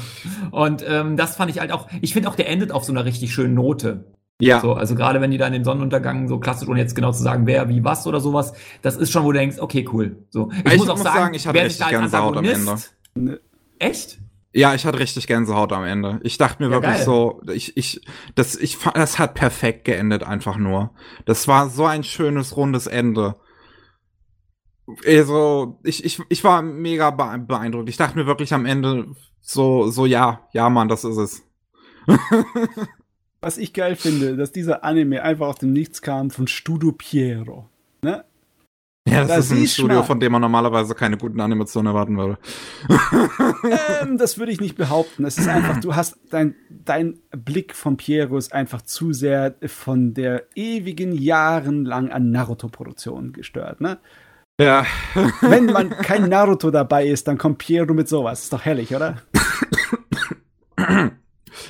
Und 0.52 0.84
ähm, 0.88 1.18
das 1.18 1.35
fand 1.35 1.49
ich 1.52 1.60
halt 1.60 1.72
auch, 1.72 1.88
ich 2.02 2.14
finde 2.14 2.30
auch, 2.30 2.35
der 2.35 2.49
endet 2.49 2.72
auf 2.72 2.84
so 2.84 2.91
einer 2.91 3.06
richtig 3.06 3.34
schönen 3.34 3.53
Note. 3.53 4.06
Ja. 4.39 4.60
So, 4.60 4.73
also 4.73 4.94
gerade 4.94 5.19
wenn 5.19 5.31
die 5.31 5.38
da 5.38 5.48
in 5.48 5.53
den 5.53 5.64
Sonnenuntergang 5.64 6.27
so 6.27 6.39
klassisch, 6.39 6.68
ohne 6.68 6.80
jetzt 6.80 6.95
genau 6.95 7.11
zu 7.11 7.23
sagen, 7.23 7.48
wer, 7.48 7.69
wie, 7.69 7.84
was 7.84 8.06
oder 8.06 8.19
sowas, 8.19 8.53
das 8.81 8.95
ist 8.95 9.11
schon, 9.11 9.23
wo 9.23 9.31
du 9.31 9.39
denkst, 9.39 9.57
okay, 9.60 9.88
cool. 9.91 10.18
So. 10.30 10.49
Ich, 10.65 10.73
ich 10.73 10.77
muss 10.77 10.89
auch 10.89 10.95
muss 10.95 11.03
sagen, 11.03 11.18
sagen, 11.18 11.34
ich 11.34 11.48
hatte 11.48 11.61
richtig 11.61 11.88
Gänsehaut 11.88 12.38
am 12.38 12.45
Ende. 12.45 13.41
Echt? 13.80 14.19
Ja, 14.57 14.73
ich 14.73 14.88
hatte 14.88 14.97
richtig 14.97 15.27
Gänsehaut 15.27 15.71
am 15.71 15.84
Ende. 15.84 16.19
Ich 16.23 16.39
dachte 16.39 16.63
mir 16.63 16.69
ja, 16.69 16.77
wirklich 16.77 16.95
geil. 16.95 17.05
so, 17.05 17.43
ich, 17.53 17.77
ich, 17.77 18.01
das, 18.34 18.55
ich, 18.55 18.79
das 18.95 19.19
hat 19.19 19.35
perfekt 19.35 19.85
geendet 19.85 20.23
einfach 20.23 20.57
nur. 20.57 20.95
Das 21.25 21.47
war 21.47 21.69
so 21.69 21.85
ein 21.85 22.03
schönes, 22.03 22.57
rundes 22.57 22.88
Ende. 22.88 23.35
Also, 25.05 25.79
ich, 25.84 26.03
ich, 26.03 26.19
ich 26.29 26.43
war 26.43 26.63
mega 26.63 27.11
beeindruckt. 27.11 27.88
Ich 27.88 27.97
dachte 27.97 28.17
mir 28.17 28.25
wirklich 28.25 28.51
am 28.51 28.65
Ende 28.65 29.13
so, 29.41 29.91
so, 29.91 30.07
ja, 30.07 30.47
ja, 30.53 30.71
Mann, 30.71 30.88
das 30.88 31.03
ist 31.03 31.17
es. 31.17 31.43
Was 33.41 33.59
ich 33.59 33.73
geil 33.73 33.95
finde, 33.95 34.38
dass 34.38 34.51
dieser 34.51 34.84
Anime 34.84 35.21
einfach 35.21 35.49
aus 35.49 35.59
dem 35.59 35.71
Nichts 35.71 36.01
kam 36.01 36.31
von 36.31 36.47
Studio 36.47 36.93
Piero. 36.93 37.69
Ne? 38.01 38.25
Ja, 39.07 39.21
das 39.21 39.27
da 39.27 39.38
ist 39.38 39.51
ein 39.51 39.67
Studio, 39.67 40.03
von 40.03 40.19
dem 40.19 40.31
man 40.31 40.41
normalerweise 40.41 40.93
keine 40.93 41.17
guten 41.17 41.39
Animationen 41.39 41.88
erwarten 41.88 42.17
würde. 42.17 42.38
ähm, 44.01 44.17
das 44.17 44.38
würde 44.38 44.51
ich 44.51 44.59
nicht 44.59 44.75
behaupten. 44.75 45.25
Es 45.25 45.38
ist 45.38 45.47
einfach, 45.47 45.79
du 45.79 45.95
hast 45.95 46.17
dein, 46.29 46.55
dein 46.69 47.19
Blick 47.31 47.73
von 47.73 47.97
Piero 47.97 48.38
ist 48.38 48.53
einfach 48.53 48.81
zu 48.81 49.13
sehr 49.13 49.55
von 49.65 50.13
der 50.13 50.43
ewigen 50.55 51.13
jahrelang 51.13 52.11
an 52.11 52.31
Naruto-Produktion 52.31 53.34
gestört, 53.34 53.81
ne? 53.81 53.99
Ja. 54.59 54.85
Wenn 55.41 55.65
man 55.67 55.89
kein 55.89 56.27
Naruto 56.29 56.71
dabei 56.71 57.07
ist, 57.07 57.27
dann 57.27 57.38
kommt 57.38 57.59
Piero 57.59 57.93
mit 57.93 58.09
sowas. 58.09 58.43
Ist 58.43 58.53
doch 58.53 58.65
herrlich, 58.65 58.95
oder? 58.95 59.17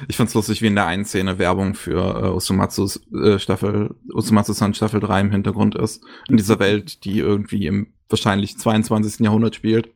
Ich 0.07 0.17
fand's 0.17 0.33
lustig, 0.33 0.61
wie 0.61 0.67
in 0.67 0.75
der 0.75 0.85
einen 0.85 1.05
Szene 1.05 1.39
Werbung 1.39 1.73
für 1.73 2.23
äh, 2.23 2.29
Usumatsus 2.29 3.01
äh, 3.13 3.39
Staffel, 3.39 3.95
Usumatsu-san 4.13 4.73
Staffel 4.73 4.99
3 4.99 5.21
im 5.21 5.31
Hintergrund 5.31 5.75
ist. 5.75 6.03
In 6.29 6.37
dieser 6.37 6.59
Welt, 6.59 7.03
die 7.03 7.19
irgendwie 7.19 7.65
im 7.65 7.93
wahrscheinlich 8.09 8.57
22. 8.57 9.19
Jahrhundert 9.19 9.55
spielt. 9.55 9.89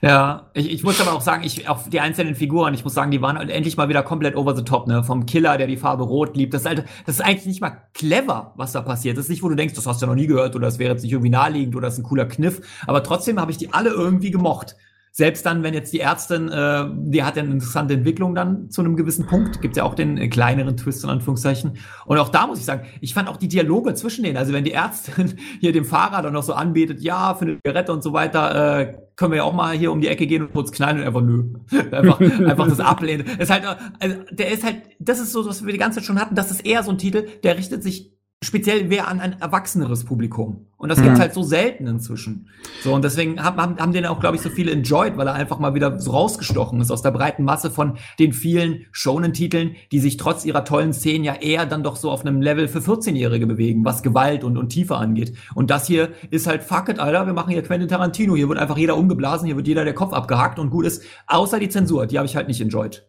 Ja, 0.00 0.50
ich, 0.54 0.70
ich 0.70 0.84
muss 0.84 1.00
aber 1.00 1.12
auch 1.12 1.20
sagen, 1.20 1.42
ich 1.44 1.68
auf 1.68 1.88
die 1.88 2.00
einzelnen 2.00 2.34
Figuren, 2.34 2.74
ich 2.74 2.84
muss 2.84 2.94
sagen, 2.94 3.10
die 3.10 3.20
waren 3.20 3.36
endlich 3.48 3.76
mal 3.76 3.88
wieder 3.88 4.02
komplett 4.02 4.36
over 4.36 4.54
the 4.54 4.62
top, 4.62 4.86
ne? 4.86 5.02
Vom 5.02 5.26
Killer, 5.26 5.58
der 5.58 5.66
die 5.66 5.76
Farbe 5.76 6.04
Rot 6.04 6.36
liebt. 6.36 6.54
Das 6.54 6.62
ist, 6.62 6.68
halt, 6.68 6.84
das 7.04 7.16
ist 7.16 7.20
eigentlich 7.20 7.46
nicht 7.46 7.60
mal 7.60 7.82
clever, 7.94 8.52
was 8.56 8.72
da 8.72 8.82
passiert. 8.82 9.16
Das 9.16 9.24
ist 9.24 9.30
nicht, 9.30 9.42
wo 9.42 9.48
du 9.48 9.56
denkst, 9.56 9.74
das 9.74 9.86
hast 9.86 10.00
du 10.00 10.06
ja 10.06 10.12
noch 10.12 10.16
nie 10.16 10.26
gehört 10.26 10.54
oder 10.54 10.66
das 10.66 10.78
wäre 10.78 10.92
jetzt 10.92 11.02
nicht 11.02 11.12
irgendwie 11.12 11.30
naheliegend 11.30 11.74
oder 11.74 11.86
das 11.86 11.94
ist 11.94 12.00
ein 12.00 12.08
cooler 12.08 12.26
Kniff. 12.26 12.60
Aber 12.86 13.02
trotzdem 13.02 13.40
habe 13.40 13.50
ich 13.50 13.56
die 13.56 13.72
alle 13.72 13.90
irgendwie 13.90 14.30
gemocht 14.30 14.76
selbst 15.16 15.46
dann, 15.46 15.62
wenn 15.62 15.72
jetzt 15.72 15.94
die 15.94 16.00
Ärztin, 16.00 16.50
äh, 16.50 16.84
die 16.92 17.24
hat 17.24 17.36
ja 17.36 17.42
eine 17.42 17.52
interessante 17.52 17.94
Entwicklung 17.94 18.34
dann 18.34 18.68
zu 18.68 18.82
einem 18.82 18.96
gewissen 18.96 19.24
Punkt, 19.24 19.62
gibt 19.62 19.78
ja 19.78 19.84
auch 19.84 19.94
den 19.94 20.18
äh, 20.18 20.28
kleineren 20.28 20.76
Twist 20.76 21.04
in 21.04 21.08
Anführungszeichen. 21.08 21.78
Und 22.04 22.18
auch 22.18 22.28
da 22.28 22.46
muss 22.46 22.58
ich 22.58 22.66
sagen, 22.66 22.86
ich 23.00 23.14
fand 23.14 23.30
auch 23.30 23.38
die 23.38 23.48
Dialoge 23.48 23.94
zwischen 23.94 24.24
denen, 24.24 24.36
also 24.36 24.52
wenn 24.52 24.64
die 24.64 24.72
Ärztin 24.72 25.32
hier 25.60 25.72
dem 25.72 25.86
Fahrer 25.86 26.20
dann 26.20 26.34
noch 26.34 26.42
so 26.42 26.52
anbietet, 26.52 27.00
ja, 27.00 27.34
für 27.34 27.46
eine 27.46 27.56
Zigarette 27.56 27.94
und 27.94 28.02
so 28.02 28.12
weiter, 28.12 28.78
äh, 28.78 28.94
können 29.16 29.32
wir 29.32 29.38
ja 29.38 29.44
auch 29.44 29.54
mal 29.54 29.74
hier 29.74 29.90
um 29.90 30.02
die 30.02 30.08
Ecke 30.08 30.26
gehen 30.26 30.42
und 30.42 30.52
kurz 30.52 30.70
knallen 30.70 30.98
und 30.98 31.06
einfach 31.06 31.22
nö. 31.22 31.44
einfach, 31.92 32.20
einfach 32.20 32.68
das 32.68 32.80
ablehnen. 32.80 33.26
ist 33.38 33.50
halt, 33.50 33.64
also, 33.98 34.16
der 34.32 34.50
ist 34.50 34.64
halt, 34.64 34.82
das 34.98 35.18
ist 35.18 35.32
so, 35.32 35.46
was 35.46 35.64
wir 35.64 35.72
die 35.72 35.78
ganze 35.78 36.00
Zeit 36.00 36.04
schon 36.04 36.20
hatten, 36.20 36.34
das 36.34 36.50
ist 36.50 36.66
eher 36.66 36.82
so 36.82 36.90
ein 36.90 36.98
Titel, 36.98 37.26
der 37.42 37.56
richtet 37.56 37.82
sich 37.82 38.15
speziell 38.44 38.90
wäre 38.90 39.08
an 39.08 39.20
ein 39.20 39.40
erwachseneres 39.40 40.04
Publikum. 40.04 40.66
Und 40.76 40.90
das 40.90 40.98
mhm. 40.98 41.04
gibt's 41.04 41.20
halt 41.20 41.32
so 41.32 41.42
selten 41.42 41.86
inzwischen. 41.86 42.48
So, 42.84 42.92
und 42.92 43.02
deswegen 43.02 43.42
haben, 43.42 43.58
haben, 43.58 43.78
haben 43.78 43.92
den 43.92 44.04
auch, 44.04 44.20
glaube 44.20 44.36
ich, 44.36 44.42
so 44.42 44.50
viele 44.50 44.72
enjoyed, 44.72 45.16
weil 45.16 45.26
er 45.26 45.32
einfach 45.32 45.58
mal 45.58 45.74
wieder 45.74 45.98
so 45.98 46.10
rausgestochen 46.10 46.80
ist 46.82 46.90
aus 46.90 47.00
der 47.00 47.12
breiten 47.12 47.44
Masse 47.44 47.70
von 47.70 47.96
den 48.18 48.34
vielen 48.34 48.84
Shonen-Titeln, 48.92 49.76
die 49.90 50.00
sich 50.00 50.18
trotz 50.18 50.44
ihrer 50.44 50.64
tollen 50.64 50.92
Szenen 50.92 51.24
ja 51.24 51.34
eher 51.34 51.64
dann 51.64 51.82
doch 51.82 51.96
so 51.96 52.10
auf 52.10 52.26
einem 52.26 52.42
Level 52.42 52.68
für 52.68 52.80
14-Jährige 52.80 53.46
bewegen, 53.46 53.86
was 53.86 54.02
Gewalt 54.02 54.44
und, 54.44 54.58
und 54.58 54.68
Tiefe 54.68 54.96
angeht. 54.96 55.34
Und 55.54 55.70
das 55.70 55.86
hier 55.86 56.10
ist 56.30 56.46
halt, 56.46 56.62
fuck 56.62 56.90
it, 56.90 56.98
Alter, 56.98 57.26
wir 57.26 57.32
machen 57.32 57.52
hier 57.52 57.62
Quentin 57.62 57.88
Tarantino. 57.88 58.36
Hier 58.36 58.48
wird 58.50 58.58
einfach 58.58 58.76
jeder 58.76 58.98
umgeblasen, 58.98 59.46
hier 59.46 59.56
wird 59.56 59.66
jeder 59.66 59.84
der 59.84 59.94
Kopf 59.94 60.12
abgehackt 60.12 60.58
und 60.58 60.68
gut 60.68 60.84
ist. 60.84 61.02
Außer 61.26 61.58
die 61.58 61.70
Zensur, 61.70 62.06
die 62.06 62.18
habe 62.18 62.26
ich 62.26 62.36
halt 62.36 62.48
nicht 62.48 62.60
enjoyed. 62.60 63.06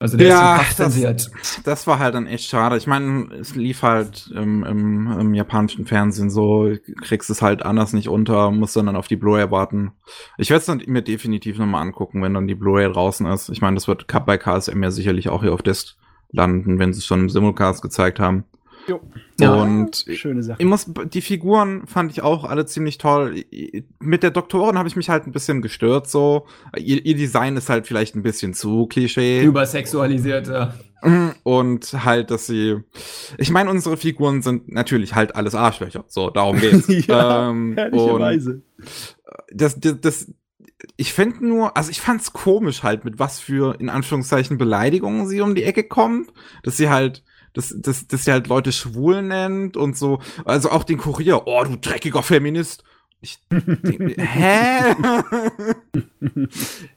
Also 0.00 0.16
der 0.16 0.28
ja, 0.28 0.56
ist 0.60 0.78
das, 0.78 1.30
das 1.64 1.86
war 1.88 1.98
halt 1.98 2.14
dann 2.14 2.28
echt 2.28 2.48
schade. 2.48 2.76
Ich 2.76 2.86
meine, 2.86 3.34
es 3.34 3.56
lief 3.56 3.82
halt 3.82 4.30
im, 4.32 4.62
im, 4.62 5.10
im 5.10 5.34
japanischen 5.34 5.86
Fernsehen 5.86 6.30
so, 6.30 6.72
kriegst 7.02 7.30
es 7.30 7.42
halt 7.42 7.64
anders 7.64 7.92
nicht 7.92 8.08
unter, 8.08 8.52
musst 8.52 8.76
dann 8.76 8.94
auf 8.94 9.08
die 9.08 9.16
Blu-ray 9.16 9.50
warten. 9.50 9.90
Ich 10.36 10.50
werde 10.50 10.60
es 10.60 10.66
dann 10.66 10.82
mir 10.86 11.02
definitiv 11.02 11.58
nochmal 11.58 11.82
angucken, 11.82 12.22
wenn 12.22 12.34
dann 12.34 12.46
die 12.46 12.54
Blu-ray 12.54 12.92
draußen 12.92 13.26
ist. 13.26 13.48
Ich 13.48 13.60
meine, 13.60 13.74
das 13.74 13.88
wird 13.88 14.06
Cup 14.06 14.24
bei 14.24 14.38
KSM 14.38 14.80
ja 14.84 14.92
sicherlich 14.92 15.30
auch 15.30 15.42
hier 15.42 15.52
auf 15.52 15.62
Disc 15.62 15.96
landen, 16.30 16.78
wenn 16.78 16.92
sie 16.92 16.98
es 16.98 17.06
schon 17.06 17.22
im 17.22 17.30
Simulcast 17.30 17.82
gezeigt 17.82 18.20
haben. 18.20 18.44
Jo. 18.88 19.00
Ja, 19.38 19.54
und 19.54 20.04
schöne 20.14 20.42
Sache. 20.42 20.56
Ich 20.60 20.66
muss, 20.66 20.90
die 21.12 21.20
Figuren 21.20 21.86
fand 21.86 22.10
ich 22.10 22.22
auch 22.22 22.44
alle 22.44 22.66
ziemlich 22.66 22.98
toll. 22.98 23.44
Mit 24.00 24.22
der 24.22 24.30
Doktorin 24.30 24.78
habe 24.78 24.88
ich 24.88 24.96
mich 24.96 25.08
halt 25.08 25.26
ein 25.26 25.32
bisschen 25.32 25.62
gestört, 25.62 26.08
so. 26.08 26.46
Ihr, 26.76 27.04
ihr 27.04 27.14
Design 27.14 27.56
ist 27.56 27.68
halt 27.68 27.86
vielleicht 27.86 28.16
ein 28.16 28.22
bisschen 28.22 28.54
zu 28.54 28.86
Klischee. 28.86 29.42
Übersexualisiert, 29.44 30.48
ja. 30.48 30.74
Mhm. 31.02 31.34
Und 31.42 32.04
halt, 32.04 32.30
dass 32.30 32.46
sie. 32.46 32.78
Ich 33.36 33.50
meine, 33.50 33.70
unsere 33.70 33.96
Figuren 33.96 34.42
sind 34.42 34.72
natürlich 34.72 35.14
halt 35.14 35.36
alles 35.36 35.54
Arschlöcher. 35.54 36.04
So, 36.08 36.30
darum 36.30 36.58
geht's. 36.60 36.88
ja, 37.06 37.50
ähm, 37.50 37.76
ehrlicherweise. 37.76 38.62
Das, 39.52 39.78
das, 39.78 40.00
das, 40.00 40.32
ich 40.96 41.12
finde 41.12 41.46
nur, 41.46 41.76
also 41.76 41.90
ich 41.90 42.00
fand's 42.00 42.32
komisch 42.32 42.82
halt, 42.82 43.04
mit 43.04 43.18
was 43.18 43.38
für, 43.38 43.78
in 43.78 43.88
Anführungszeichen, 43.88 44.58
Beleidigungen 44.58 45.26
sie 45.26 45.40
um 45.40 45.54
die 45.54 45.64
Ecke 45.64 45.84
kommt. 45.84 46.32
Dass 46.62 46.76
sie 46.76 46.88
halt 46.88 47.22
dass, 47.54 47.74
dass, 47.78 48.06
dass 48.06 48.24
sie 48.24 48.32
halt 48.32 48.48
Leute 48.48 48.72
schwul 48.72 49.22
nennt 49.22 49.76
und 49.76 49.96
so. 49.96 50.20
Also 50.44 50.70
auch 50.70 50.84
den 50.84 50.98
Kurier, 50.98 51.46
oh, 51.46 51.64
du 51.64 51.76
dreckiger 51.76 52.22
Feminist. 52.22 52.84
Ich 53.20 53.38
denk, 53.50 54.16
hä? 54.18 54.94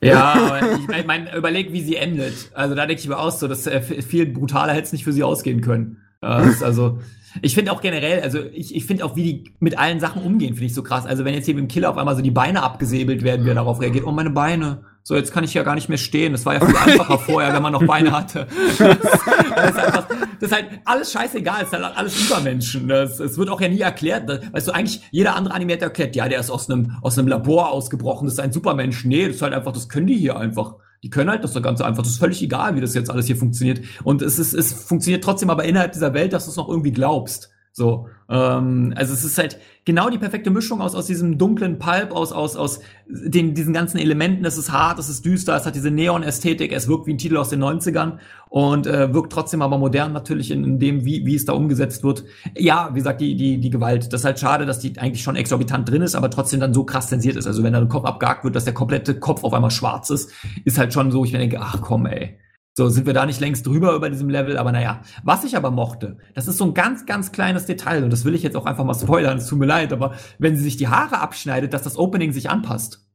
ja, 0.00 0.34
aber 0.34 0.76
ich 0.78 0.86
meine, 0.86 1.04
mein, 1.04 1.28
überleg, 1.34 1.72
wie 1.72 1.82
sie 1.82 1.96
endet. 1.96 2.50
Also 2.54 2.74
da 2.74 2.86
denke 2.86 3.02
ich 3.02 3.08
mir 3.08 3.18
aus, 3.18 3.40
so, 3.40 3.48
dass 3.48 3.66
äh, 3.66 3.80
viel 3.80 4.26
brutaler 4.26 4.72
hätte 4.72 4.84
es 4.84 4.92
nicht 4.92 5.04
für 5.04 5.12
sie 5.12 5.24
ausgehen 5.24 5.60
können. 5.60 5.98
Äh, 6.20 6.26
also, 6.62 7.00
ich 7.40 7.54
finde 7.54 7.72
auch 7.72 7.80
generell, 7.80 8.20
also 8.20 8.40
ich, 8.52 8.74
ich 8.74 8.84
finde 8.86 9.04
auch, 9.04 9.16
wie 9.16 9.22
die 9.22 9.54
mit 9.58 9.78
allen 9.78 10.00
Sachen 10.00 10.22
umgehen, 10.22 10.54
finde 10.54 10.66
ich 10.66 10.74
so 10.74 10.82
krass. 10.82 11.06
Also 11.06 11.24
wenn 11.24 11.34
jetzt 11.34 11.46
hier 11.46 11.54
mit 11.54 11.64
dem 11.64 11.68
Killer 11.68 11.90
auf 11.90 11.98
einmal 11.98 12.14
so 12.14 12.22
die 12.22 12.30
Beine 12.30 12.62
abgesäbelt 12.62 13.24
werden, 13.24 13.44
wie 13.44 13.50
er 13.50 13.54
darauf 13.54 13.80
reagiert, 13.80 14.06
oh 14.06 14.12
meine 14.12 14.30
Beine. 14.30 14.84
So, 15.04 15.16
jetzt 15.16 15.32
kann 15.32 15.42
ich 15.42 15.52
ja 15.52 15.64
gar 15.64 15.74
nicht 15.74 15.88
mehr 15.88 15.98
stehen. 15.98 16.32
Das 16.32 16.46
war 16.46 16.54
ja 16.54 16.64
viel 16.64 16.76
einfacher 16.76 17.18
vorher, 17.18 17.52
wenn 17.52 17.62
man 17.62 17.72
noch 17.72 17.84
Beine 17.84 18.12
hatte. 18.12 18.46
Das, 18.78 18.78
das, 19.56 19.70
ist 19.70 19.78
einfach, 19.78 20.06
das 20.08 20.50
ist 20.50 20.52
halt 20.52 20.66
alles 20.84 21.12
scheißegal, 21.12 21.62
es 21.62 21.68
ist 21.68 21.72
halt 21.72 21.96
alles 21.96 22.26
Übermenschen. 22.26 22.88
Das, 22.88 23.18
es 23.18 23.36
wird 23.36 23.48
auch 23.48 23.60
ja 23.60 23.68
nie 23.68 23.80
erklärt. 23.80 24.30
Weißt 24.52 24.68
du, 24.68 24.72
eigentlich 24.72 25.02
jeder 25.10 25.34
andere 25.34 25.54
Animator 25.54 25.88
erklärt, 25.88 26.14
ja, 26.14 26.28
der 26.28 26.38
ist 26.38 26.50
aus 26.50 26.70
einem, 26.70 26.96
aus 27.02 27.18
einem 27.18 27.28
Labor 27.28 27.70
ausgebrochen, 27.70 28.26
das 28.26 28.34
ist 28.34 28.40
ein 28.40 28.52
Supermensch. 28.52 29.04
Nee, 29.04 29.26
das 29.26 29.36
ist 29.36 29.42
halt 29.42 29.54
einfach, 29.54 29.72
das 29.72 29.88
können 29.88 30.06
die 30.06 30.16
hier 30.16 30.36
einfach. 30.36 30.76
Die 31.02 31.10
können 31.10 31.30
halt 31.30 31.42
das 31.42 31.60
Ganze 31.60 31.84
einfach. 31.84 32.04
Das 32.04 32.12
ist 32.12 32.20
völlig 32.20 32.40
egal, 32.42 32.76
wie 32.76 32.80
das 32.80 32.94
jetzt 32.94 33.10
alles 33.10 33.26
hier 33.26 33.36
funktioniert. 33.36 33.80
Und 34.04 34.22
es 34.22 34.38
ist, 34.38 34.54
es 34.54 34.72
funktioniert 34.72 35.24
trotzdem 35.24 35.50
aber 35.50 35.64
innerhalb 35.64 35.92
dieser 35.92 36.14
Welt, 36.14 36.32
dass 36.32 36.44
du 36.44 36.52
es 36.52 36.56
noch 36.56 36.68
irgendwie 36.68 36.92
glaubst. 36.92 37.51
So, 37.74 38.08
ähm, 38.28 38.92
also 38.96 39.14
es 39.14 39.24
ist 39.24 39.38
halt 39.38 39.58
genau 39.86 40.10
die 40.10 40.18
perfekte 40.18 40.50
Mischung 40.50 40.82
aus 40.82 40.94
aus 40.94 41.06
diesem 41.06 41.38
dunklen 41.38 41.78
Pulp, 41.78 42.12
aus 42.12 42.30
aus 42.30 42.54
aus 42.54 42.80
den 43.06 43.54
diesen 43.54 43.72
ganzen 43.72 43.96
Elementen. 43.96 44.44
Es 44.44 44.58
ist 44.58 44.70
hart, 44.70 44.98
es 44.98 45.08
ist 45.08 45.24
düster, 45.24 45.56
es 45.56 45.64
hat 45.64 45.74
diese 45.74 45.90
Neon-Ästhetik, 45.90 46.70
es 46.70 46.86
wirkt 46.86 47.06
wie 47.06 47.14
ein 47.14 47.18
Titel 47.18 47.38
aus 47.38 47.48
den 47.48 47.64
90ern 47.64 48.18
und 48.50 48.86
äh, 48.86 49.14
wirkt 49.14 49.32
trotzdem 49.32 49.62
aber 49.62 49.78
modern 49.78 50.12
natürlich 50.12 50.50
in, 50.50 50.64
in 50.64 50.78
dem, 50.78 51.06
wie 51.06 51.24
wie 51.24 51.34
es 51.34 51.46
da 51.46 51.54
umgesetzt 51.54 52.04
wird. 52.04 52.24
Ja, 52.58 52.90
wie 52.92 52.98
gesagt, 52.98 53.22
die 53.22 53.36
die 53.36 53.58
die 53.58 53.70
Gewalt. 53.70 54.12
Das 54.12 54.20
ist 54.20 54.24
halt 54.26 54.38
schade, 54.38 54.66
dass 54.66 54.78
die 54.78 54.98
eigentlich 54.98 55.22
schon 55.22 55.36
exorbitant 55.36 55.88
drin 55.88 56.02
ist, 56.02 56.14
aber 56.14 56.28
trotzdem 56.28 56.60
dann 56.60 56.74
so 56.74 56.84
krass 56.84 57.08
zensiert 57.08 57.36
ist. 57.36 57.46
Also 57.46 57.62
wenn 57.62 57.72
da 57.72 57.80
ein 57.80 57.88
Kopf 57.88 58.04
abgehakt 58.04 58.44
wird, 58.44 58.54
dass 58.54 58.64
der 58.64 58.74
komplette 58.74 59.18
Kopf 59.18 59.44
auf 59.44 59.54
einmal 59.54 59.70
schwarz 59.70 60.10
ist, 60.10 60.30
ist 60.66 60.76
halt 60.76 60.92
schon 60.92 61.10
so. 61.10 61.24
Ich 61.24 61.32
denke, 61.32 61.58
ach 61.58 61.80
komm, 61.80 62.04
ey. 62.04 62.38
So 62.74 62.88
sind 62.88 63.06
wir 63.06 63.12
da 63.12 63.26
nicht 63.26 63.40
längst 63.40 63.66
drüber 63.66 63.94
über 63.94 64.08
diesem 64.08 64.30
Level, 64.30 64.56
aber 64.56 64.72
naja. 64.72 65.02
Was 65.22 65.44
ich 65.44 65.56
aber 65.56 65.70
mochte, 65.70 66.16
das 66.34 66.48
ist 66.48 66.56
so 66.56 66.64
ein 66.64 66.74
ganz, 66.74 67.04
ganz 67.04 67.30
kleines 67.30 67.66
Detail 67.66 68.02
und 68.02 68.10
das 68.10 68.24
will 68.24 68.34
ich 68.34 68.42
jetzt 68.42 68.56
auch 68.56 68.64
einfach 68.64 68.84
mal 68.84 68.94
spoilern, 68.94 69.38
es 69.38 69.46
tut 69.46 69.58
mir 69.58 69.66
leid, 69.66 69.92
aber 69.92 70.14
wenn 70.38 70.56
sie 70.56 70.62
sich 70.62 70.78
die 70.78 70.88
Haare 70.88 71.20
abschneidet, 71.20 71.74
dass 71.74 71.82
das 71.82 71.98
Opening 71.98 72.32
sich 72.32 72.48
anpasst. 72.48 73.06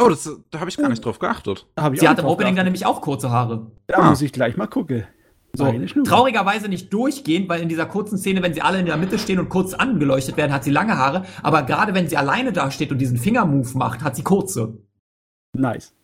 Oh, 0.00 0.08
das, 0.08 0.30
da 0.50 0.60
habe 0.60 0.70
ich 0.70 0.76
gar 0.76 0.88
nicht 0.88 1.04
drauf 1.04 1.18
geachtet. 1.18 1.66
sie 1.94 2.08
hat 2.08 2.18
im 2.18 2.26
Opening 2.26 2.54
dann 2.54 2.64
nämlich 2.64 2.86
auch 2.86 3.00
kurze 3.00 3.30
Haare. 3.30 3.72
Da 3.88 3.98
ah. 3.98 4.10
muss 4.10 4.22
ich 4.22 4.32
gleich 4.32 4.56
mal 4.56 4.66
gucken. 4.68 5.04
So, 5.54 5.70
traurigerweise 6.04 6.68
nicht 6.68 6.92
durchgehend, 6.94 7.48
weil 7.48 7.60
in 7.60 7.68
dieser 7.68 7.84
kurzen 7.84 8.16
Szene, 8.16 8.42
wenn 8.42 8.54
sie 8.54 8.62
alle 8.62 8.78
in 8.78 8.86
der 8.86 8.96
Mitte 8.96 9.18
stehen 9.18 9.38
und 9.38 9.50
kurz 9.50 9.74
angeleuchtet 9.74 10.38
werden, 10.38 10.50
hat 10.50 10.64
sie 10.64 10.70
lange 10.70 10.96
Haare. 10.96 11.26
Aber 11.42 11.64
gerade 11.64 11.92
wenn 11.92 12.08
sie 12.08 12.16
alleine 12.16 12.52
da 12.52 12.70
steht 12.70 12.90
und 12.90 12.98
diesen 12.98 13.18
Fingermove 13.18 13.76
macht, 13.76 14.02
hat 14.02 14.16
sie 14.16 14.22
kurze. 14.22 14.78
Nice. 15.54 15.94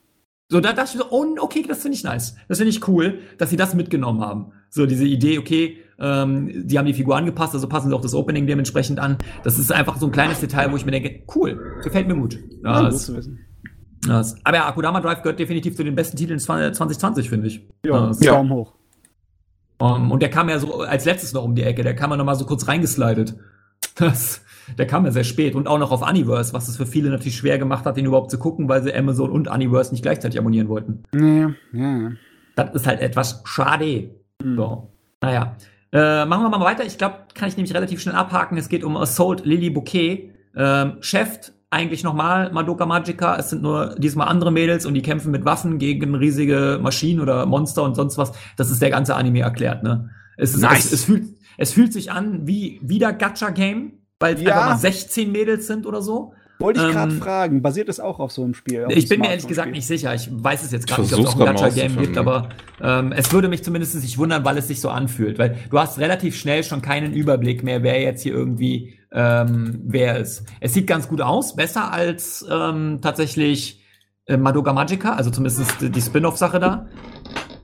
So, 0.50 0.60
da 0.60 0.72
dachte 0.72 0.92
ich 0.94 0.98
so, 0.98 1.06
oh, 1.10 1.26
okay, 1.40 1.64
das 1.66 1.82
finde 1.82 1.96
ich 1.96 2.04
nice. 2.04 2.36
Das 2.48 2.58
finde 2.58 2.70
ich 2.70 2.88
cool, 2.88 3.20
dass 3.36 3.50
sie 3.50 3.56
das 3.56 3.74
mitgenommen 3.74 4.22
haben. 4.22 4.52
So, 4.70 4.86
diese 4.86 5.04
Idee, 5.04 5.38
okay, 5.38 5.78
ähm, 5.98 6.66
die 6.66 6.78
haben 6.78 6.86
die 6.86 6.94
Figur 6.94 7.16
angepasst, 7.16 7.54
also 7.54 7.68
passen 7.68 7.90
sie 7.90 7.94
auch 7.94 8.00
das 8.00 8.14
Opening 8.14 8.46
dementsprechend 8.46 8.98
an. 8.98 9.18
Das 9.44 9.58
ist 9.58 9.70
einfach 9.72 9.98
so 9.98 10.06
ein 10.06 10.12
kleines 10.12 10.40
Detail, 10.40 10.72
wo 10.72 10.76
ich 10.76 10.86
mir 10.86 10.92
denke, 10.92 11.24
cool, 11.34 11.80
gefällt 11.82 12.08
mir 12.08 12.14
gut. 12.14 12.38
Ja, 12.64 12.82
das, 12.82 13.06
zu 13.06 13.16
wissen. 13.16 13.40
Das, 14.06 14.36
aber 14.44 14.58
ja, 14.58 14.68
Akudama 14.68 15.00
Drive 15.00 15.22
gehört 15.22 15.38
definitiv 15.38 15.76
zu 15.76 15.84
den 15.84 15.94
besten 15.94 16.16
Titeln 16.16 16.38
2020, 16.38 17.28
finde 17.28 17.48
ich. 17.48 17.68
Ja, 17.84 18.12
ja. 18.20 18.32
Daumen 18.32 18.50
hoch. 18.52 18.74
Um, 19.80 20.10
und 20.10 20.22
der 20.22 20.30
kam 20.30 20.48
ja 20.48 20.58
so 20.58 20.80
als 20.80 21.04
letztes 21.04 21.32
noch 21.34 21.44
um 21.44 21.54
die 21.54 21.62
Ecke, 21.62 21.82
der 21.82 21.94
kam 21.94 22.10
ja 22.10 22.16
noch 22.16 22.24
mal 22.24 22.34
so 22.34 22.46
kurz 22.46 22.66
reingeslidet. 22.66 23.36
Das, 23.94 24.42
der 24.76 24.86
kam 24.86 25.04
ja 25.04 25.10
sehr 25.10 25.24
spät 25.24 25.54
und 25.54 25.66
auch 25.66 25.78
noch 25.78 25.90
auf 25.90 26.08
Universe, 26.08 26.52
was 26.52 26.68
es 26.68 26.76
für 26.76 26.86
viele 26.86 27.10
natürlich 27.10 27.36
schwer 27.36 27.58
gemacht 27.58 27.84
hat, 27.84 27.96
den 27.96 28.06
überhaupt 28.06 28.30
zu 28.30 28.38
gucken, 28.38 28.68
weil 28.68 28.82
sie 28.82 28.94
Amazon 28.94 29.30
und 29.30 29.48
Universe 29.48 29.92
nicht 29.92 30.02
gleichzeitig 30.02 30.38
abonnieren 30.38 30.68
wollten. 30.68 31.04
Ja, 31.14 31.52
ja. 31.72 32.10
Das 32.56 32.74
ist 32.74 32.86
halt 32.86 33.00
etwas 33.00 33.42
schade. 33.44 34.10
Mhm. 34.42 34.56
So. 34.56 34.92
Naja. 35.20 35.56
Äh, 35.90 36.26
machen 36.26 36.42
wir 36.42 36.50
mal 36.50 36.64
weiter. 36.64 36.84
Ich 36.84 36.98
glaube, 36.98 37.16
kann 37.34 37.48
ich 37.48 37.56
nämlich 37.56 37.74
relativ 37.74 38.00
schnell 38.00 38.14
abhaken. 38.14 38.58
Es 38.58 38.68
geht 38.68 38.84
um 38.84 38.96
Assault 38.96 39.46
Lily 39.46 39.70
Bouquet. 39.70 40.32
Ähm, 40.54 40.96
Chef, 41.00 41.52
eigentlich 41.70 42.02
nochmal 42.02 42.52
Madoka 42.52 42.86
Magica. 42.86 43.36
Es 43.36 43.50
sind 43.50 43.62
nur 43.62 43.94
diesmal 43.98 44.28
andere 44.28 44.50
Mädels 44.50 44.86
und 44.86 44.94
die 44.94 45.02
kämpfen 45.02 45.30
mit 45.30 45.44
Waffen 45.44 45.78
gegen 45.78 46.14
riesige 46.14 46.78
Maschinen 46.82 47.20
oder 47.20 47.46
Monster 47.46 47.82
und 47.82 47.94
sonst 47.94 48.18
was. 48.18 48.32
Das 48.56 48.70
ist 48.70 48.80
der 48.80 48.90
ganze 48.90 49.14
Anime 49.14 49.40
erklärt, 49.40 49.82
ne? 49.82 50.10
Es, 50.36 50.54
ist, 50.54 50.62
nice. 50.62 50.86
es, 50.86 50.92
es, 50.92 51.04
fühlt, 51.04 51.24
es 51.56 51.72
fühlt 51.72 51.92
sich 51.92 52.12
an 52.12 52.46
wie 52.46 52.80
wieder 52.82 53.12
Gacha-Game 53.12 53.97
weil 54.20 54.34
es 54.34 54.42
ja. 54.42 54.54
einfach 54.54 54.70
mal 54.70 54.78
16 54.78 55.30
Mädels 55.30 55.66
sind 55.66 55.86
oder 55.86 56.02
so. 56.02 56.32
Wollte 56.60 56.84
ich 56.84 56.92
gerade 56.92 57.12
ähm, 57.12 57.20
fragen, 57.20 57.62
basiert 57.62 57.88
es 57.88 58.00
auch 58.00 58.18
auf 58.18 58.32
so 58.32 58.42
einem 58.42 58.52
Spiel? 58.52 58.86
Ich 58.90 59.08
bin 59.08 59.20
mir 59.20 59.28
ehrlich 59.28 59.46
gesagt 59.46 59.70
nicht 59.70 59.86
sicher. 59.86 60.12
Ich 60.14 60.28
weiß 60.32 60.64
es 60.64 60.72
jetzt 60.72 60.88
gerade 60.88 61.02
nicht, 61.02 61.14
ob 61.14 61.20
es 61.20 61.26
auch 61.26 61.40
ein 61.40 61.54
Gacha-Game 61.54 61.96
gibt, 61.98 62.18
aber 62.18 62.48
ähm, 62.82 63.12
es 63.12 63.32
würde 63.32 63.46
mich 63.46 63.62
zumindest 63.62 63.94
nicht 63.94 64.18
wundern, 64.18 64.44
weil 64.44 64.58
es 64.58 64.66
sich 64.66 64.80
so 64.80 64.88
anfühlt. 64.88 65.38
Weil 65.38 65.56
du 65.70 65.78
hast 65.78 66.00
relativ 66.00 66.36
schnell 66.36 66.64
schon 66.64 66.82
keinen 66.82 67.12
Überblick 67.12 67.62
mehr, 67.62 67.84
wer 67.84 68.02
jetzt 68.02 68.22
hier 68.22 68.32
irgendwie 68.32 68.98
ähm, 69.12 69.82
wer 69.84 70.18
ist. 70.18 70.44
Es 70.60 70.74
sieht 70.74 70.88
ganz 70.88 71.08
gut 71.08 71.20
aus, 71.20 71.54
besser 71.54 71.92
als 71.92 72.44
ähm, 72.50 72.98
tatsächlich 73.02 73.84
äh, 74.26 74.36
Madoka 74.36 74.72
Magica, 74.72 75.12
also 75.12 75.30
zumindest 75.30 75.76
die 75.80 76.02
Spin-off-Sache 76.02 76.58
da. 76.58 76.88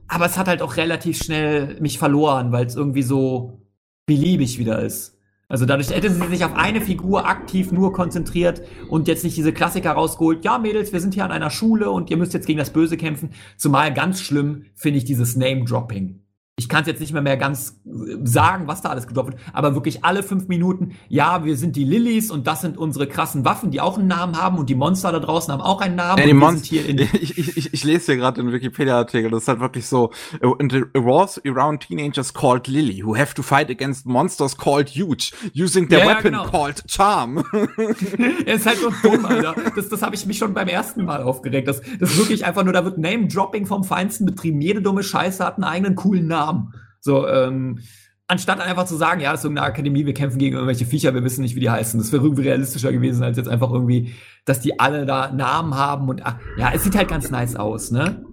Aber 0.06 0.26
es 0.26 0.38
hat 0.38 0.46
halt 0.46 0.62
auch 0.62 0.76
relativ 0.76 1.18
schnell 1.18 1.80
mich 1.80 1.98
verloren, 1.98 2.52
weil 2.52 2.66
es 2.66 2.76
irgendwie 2.76 3.02
so 3.02 3.60
beliebig 4.06 4.58
wieder 4.58 4.80
ist. 4.80 5.13
Also 5.48 5.66
dadurch 5.66 5.90
hätte 5.90 6.10
sie 6.10 6.26
sich 6.28 6.44
auf 6.44 6.54
eine 6.54 6.80
Figur 6.80 7.28
aktiv 7.28 7.70
nur 7.70 7.92
konzentriert 7.92 8.62
und 8.88 9.08
jetzt 9.08 9.24
nicht 9.24 9.36
diese 9.36 9.52
Klassiker 9.52 9.92
rausgeholt, 9.92 10.44
ja 10.44 10.58
Mädels, 10.58 10.92
wir 10.92 11.00
sind 11.00 11.14
hier 11.14 11.24
an 11.24 11.32
einer 11.32 11.50
Schule 11.50 11.90
und 11.90 12.10
ihr 12.10 12.16
müsst 12.16 12.32
jetzt 12.32 12.46
gegen 12.46 12.58
das 12.58 12.72
Böse 12.72 12.96
kämpfen. 12.96 13.30
Zumal 13.56 13.92
ganz 13.92 14.22
schlimm 14.22 14.64
finde 14.74 14.98
ich 14.98 15.04
dieses 15.04 15.36
Name-Dropping 15.36 16.23
ich 16.56 16.68
kann 16.68 16.82
es 16.82 16.86
jetzt 16.86 17.00
nicht 17.00 17.12
mehr, 17.12 17.22
mehr 17.22 17.36
ganz 17.36 17.80
äh, 17.84 18.16
sagen, 18.22 18.68
was 18.68 18.80
da 18.80 18.90
alles 18.90 19.08
gedroppt 19.08 19.32
wird, 19.32 19.40
aber 19.52 19.74
wirklich 19.74 20.04
alle 20.04 20.22
fünf 20.22 20.46
Minuten, 20.46 20.92
ja, 21.08 21.44
wir 21.44 21.56
sind 21.56 21.74
die 21.74 21.84
Lilies 21.84 22.30
und 22.30 22.46
das 22.46 22.60
sind 22.60 22.78
unsere 22.78 23.08
krassen 23.08 23.44
Waffen, 23.44 23.72
die 23.72 23.80
auch 23.80 23.98
einen 23.98 24.06
Namen 24.06 24.40
haben 24.40 24.58
und 24.58 24.70
die 24.70 24.76
Monster 24.76 25.10
da 25.10 25.18
draußen 25.18 25.52
haben 25.52 25.60
auch 25.60 25.80
einen 25.80 25.96
Namen. 25.96 26.20
Ja, 26.20 26.26
die 26.26 26.32
Monster, 26.32 26.76
ich, 26.76 27.38
ich, 27.38 27.56
ich, 27.56 27.74
ich 27.74 27.84
lese 27.84 28.12
hier 28.12 28.16
gerade 28.16 28.40
den 28.40 28.52
Wikipedia-Artikel, 28.52 29.30
das 29.32 29.42
ist 29.42 29.48
halt 29.48 29.58
wirklich 29.58 29.86
so, 29.86 30.12
in 30.60 30.70
the 30.70 30.82
wars 30.94 31.40
around 31.44 31.80
teenagers 31.80 32.32
called 32.32 32.68
Lily, 32.68 33.02
who 33.04 33.16
have 33.16 33.34
to 33.34 33.42
fight 33.42 33.68
against 33.68 34.06
monsters 34.06 34.56
called 34.56 34.88
Huge, 34.88 35.32
using 35.54 35.88
their 35.88 36.00
ja, 36.00 36.06
weapon 36.06 36.32
genau. 36.32 36.44
called 36.44 36.84
Charm. 36.86 37.44
er 38.46 38.54
ist 38.54 38.66
halt 38.66 38.78
so 38.78 38.92
dumm, 39.02 39.26
Alter. 39.26 39.56
Das, 39.74 39.88
das 39.88 40.02
habe 40.02 40.14
ich 40.14 40.24
mich 40.24 40.38
schon 40.38 40.54
beim 40.54 40.68
ersten 40.68 41.04
Mal 41.04 41.22
aufgeregt. 41.24 41.66
Das, 41.66 41.82
das 41.98 42.12
ist 42.12 42.18
wirklich 42.18 42.44
einfach 42.44 42.62
nur, 42.62 42.72
da 42.72 42.84
wird 42.84 42.96
Name-Dropping 42.98 43.66
vom 43.66 43.82
Feinsten 43.82 44.24
betrieben. 44.24 44.60
Jede 44.60 44.82
dumme 44.82 45.02
Scheiße 45.02 45.44
hat 45.44 45.56
einen 45.56 45.64
eigenen 45.64 45.96
coolen 45.96 46.28
Namen. 46.28 46.43
Namen. 46.44 46.74
So, 47.00 47.26
ähm, 47.28 47.80
anstatt 48.28 48.60
einfach 48.60 48.86
zu 48.86 48.96
sagen, 48.96 49.20
ja, 49.20 49.30
das 49.30 49.40
ist 49.40 49.44
irgendeine 49.44 49.68
Akademie, 49.68 50.06
wir 50.06 50.14
kämpfen 50.14 50.38
gegen 50.38 50.54
irgendwelche 50.54 50.86
Viecher, 50.86 51.14
wir 51.14 51.24
wissen 51.24 51.42
nicht, 51.42 51.54
wie 51.56 51.60
die 51.60 51.70
heißen. 51.70 51.98
Das 51.98 52.12
wäre 52.12 52.22
irgendwie 52.22 52.42
realistischer 52.42 52.92
gewesen, 52.92 53.22
als 53.22 53.36
jetzt 53.36 53.48
einfach 53.48 53.70
irgendwie, 53.70 54.14
dass 54.44 54.60
die 54.60 54.78
alle 54.80 55.06
da 55.06 55.30
Namen 55.30 55.74
haben 55.74 56.08
und 56.08 56.24
ach, 56.24 56.38
ja, 56.56 56.72
es 56.72 56.84
sieht 56.84 56.96
halt 56.96 57.08
ganz 57.08 57.30
nice 57.30 57.56
aus, 57.56 57.90
ne? 57.90 58.24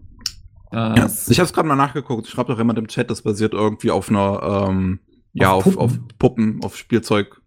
Äh, 0.71 0.77
ja, 0.77 1.05
ich 1.27 1.39
habe 1.39 1.45
es 1.45 1.53
gerade 1.53 1.67
mal 1.67 1.75
nachgeguckt. 1.75 2.27
Ich 2.27 2.31
schreibe 2.31 2.53
doch 2.53 2.59
immer 2.59 2.75
im 2.77 2.87
Chat, 2.87 3.09
das 3.09 3.23
basiert 3.23 3.53
irgendwie 3.53 3.91
auf 3.91 4.09
einer, 4.09 4.67
ähm, 4.69 4.99
ja, 5.33 5.51
auf, 5.51 5.65
Puppen. 5.65 5.79
auf 5.79 5.99
Puppen, 6.17 6.63
auf 6.63 6.77
Spielzeug. 6.77 7.41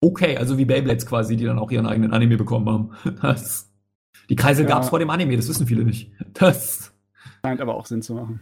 Okay, 0.00 0.36
also 0.36 0.58
wie 0.58 0.64
Beyblades 0.64 1.06
quasi, 1.06 1.36
die 1.36 1.44
dann 1.44 1.58
auch 1.58 1.70
ihren 1.70 1.86
eigenen 1.86 2.12
Anime 2.12 2.36
bekommen 2.36 2.68
haben. 2.68 2.90
Das, 3.22 3.70
die 4.30 4.36
Kreise 4.36 4.62
ja. 4.62 4.68
gab's 4.68 4.88
vor 4.88 4.98
dem 4.98 5.10
Anime, 5.10 5.36
das 5.36 5.48
wissen 5.48 5.66
viele 5.66 5.84
nicht. 5.84 6.12
Das 6.32 6.92
scheint 7.44 7.60
aber 7.60 7.74
auch 7.74 7.86
Sinn 7.86 8.02
zu 8.02 8.14
machen. 8.14 8.40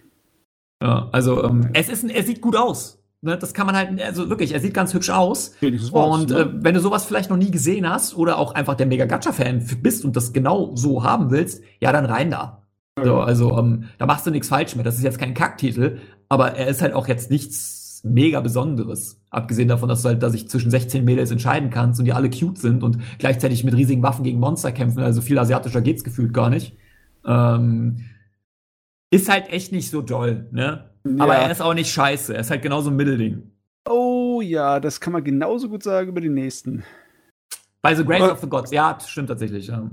Ja, 0.82 1.08
also 1.12 1.44
ähm, 1.44 1.70
es 1.74 1.88
ist, 1.88 2.04
er 2.04 2.22
sieht 2.22 2.40
gut 2.40 2.56
aus. 2.56 3.00
Ne, 3.22 3.36
das 3.36 3.52
kann 3.52 3.66
man 3.66 3.76
halt, 3.76 4.00
also 4.00 4.30
wirklich, 4.30 4.54
er 4.54 4.60
sieht 4.60 4.72
ganz 4.72 4.94
hübsch 4.94 5.10
aus. 5.10 5.54
und 5.60 6.30
ne? 6.30 6.38
äh, 6.38 6.48
wenn 6.52 6.74
du 6.74 6.80
sowas 6.80 7.04
vielleicht 7.04 7.28
noch 7.28 7.36
nie 7.36 7.50
gesehen 7.50 7.88
hast 7.88 8.16
oder 8.16 8.38
auch 8.38 8.54
einfach 8.54 8.74
der 8.76 8.86
mega 8.86 9.04
Gacha-Fan 9.04 9.66
bist 9.82 10.06
und 10.06 10.16
das 10.16 10.32
genau 10.32 10.74
so 10.74 11.04
haben 11.04 11.30
willst, 11.30 11.62
ja, 11.80 11.92
dann 11.92 12.06
rein 12.06 12.30
da. 12.30 12.62
Ja. 12.98 13.04
So, 13.04 13.20
also 13.20 13.58
ähm, 13.58 13.84
da 13.98 14.06
machst 14.06 14.26
du 14.26 14.30
nichts 14.30 14.48
falsch 14.48 14.74
mit. 14.74 14.86
Das 14.86 14.96
ist 14.96 15.04
jetzt 15.04 15.18
kein 15.18 15.34
Kacktitel, 15.34 15.98
aber 16.30 16.56
er 16.56 16.68
ist 16.68 16.80
halt 16.80 16.94
auch 16.94 17.08
jetzt 17.08 17.30
nichts 17.30 18.00
mega 18.04 18.40
Besonderes. 18.40 19.20
Abgesehen 19.28 19.68
davon, 19.68 19.90
dass 19.90 20.00
du 20.00 20.08
halt, 20.08 20.22
dass 20.22 20.32
ich 20.32 20.48
zwischen 20.48 20.70
16 20.70 21.04
Mädels 21.04 21.30
entscheiden 21.30 21.68
kannst 21.68 22.00
und 22.00 22.06
die 22.06 22.14
alle 22.14 22.30
cute 22.30 22.56
sind 22.56 22.82
und 22.82 22.98
gleichzeitig 23.18 23.64
mit 23.64 23.74
riesigen 23.74 24.02
Waffen 24.02 24.24
gegen 24.24 24.40
Monster 24.40 24.72
kämpfen. 24.72 25.00
Also 25.00 25.20
viel 25.20 25.38
asiatischer 25.38 25.82
geht's 25.82 26.04
gefühlt 26.04 26.32
gar 26.32 26.48
nicht. 26.48 26.74
Ähm, 27.26 28.06
ist 29.10 29.28
halt 29.28 29.48
echt 29.50 29.72
nicht 29.72 29.90
so 29.90 30.02
doll, 30.02 30.48
ne? 30.52 30.90
Ja. 31.04 31.24
Aber 31.24 31.34
er 31.36 31.50
ist 31.50 31.62
auch 31.62 31.74
nicht 31.74 31.92
scheiße. 31.92 32.34
Er 32.34 32.40
ist 32.40 32.50
halt 32.50 32.62
genauso 32.62 32.90
ein 32.90 32.96
Mittelding. 32.96 33.50
Oh 33.88 34.40
ja, 34.42 34.80
das 34.80 35.00
kann 35.00 35.12
man 35.12 35.24
genauso 35.24 35.68
gut 35.68 35.82
sagen 35.82 36.10
über 36.10 36.20
den 36.20 36.34
nächsten. 36.34 36.84
Bei 37.82 37.94
The 37.94 38.04
Grace 38.04 38.30
of 38.30 38.40
the 38.40 38.48
Gods, 38.48 38.70
ja, 38.70 38.92
das 38.92 39.08
stimmt 39.08 39.28
tatsächlich, 39.28 39.68
ja. 39.68 39.90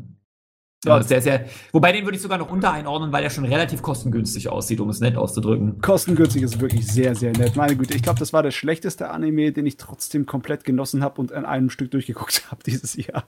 Ja, 0.86 1.02
sehr, 1.02 1.22
sehr, 1.22 1.46
wobei 1.72 1.92
den 1.92 2.06
würde 2.06 2.18
ich 2.18 2.22
sogar 2.22 2.38
noch 2.38 2.52
unter 2.52 2.72
einordnen, 2.72 3.12
weil 3.12 3.24
er 3.24 3.32
schon 3.32 3.46
relativ 3.46 3.82
kostengünstig 3.82 4.48
aussieht, 4.50 4.80
um 4.80 4.90
es 4.90 5.00
nett 5.00 5.16
auszudrücken. 5.16 5.82
Kostengünstig 5.82 6.44
ist 6.44 6.62
wirklich 6.62 6.86
sehr, 6.86 7.16
sehr 7.16 7.32
nett. 7.32 7.56
Meine 7.56 7.76
Güte, 7.76 7.96
ich 7.96 8.04
glaube, 8.04 8.20
das 8.20 8.32
war 8.32 8.44
der 8.44 8.52
schlechteste 8.52 9.10
Anime, 9.10 9.52
den 9.52 9.66
ich 9.66 9.78
trotzdem 9.78 10.28
komplett 10.28 10.66
genossen 10.66 11.04
habe 11.04 11.20
und 11.20 11.34
an 11.34 11.46
einem 11.46 11.72
Stück 11.72 11.90
durchgeguckt 11.90 12.44
habe 12.52 12.62
dieses 12.64 12.96
Jahr. 12.96 13.24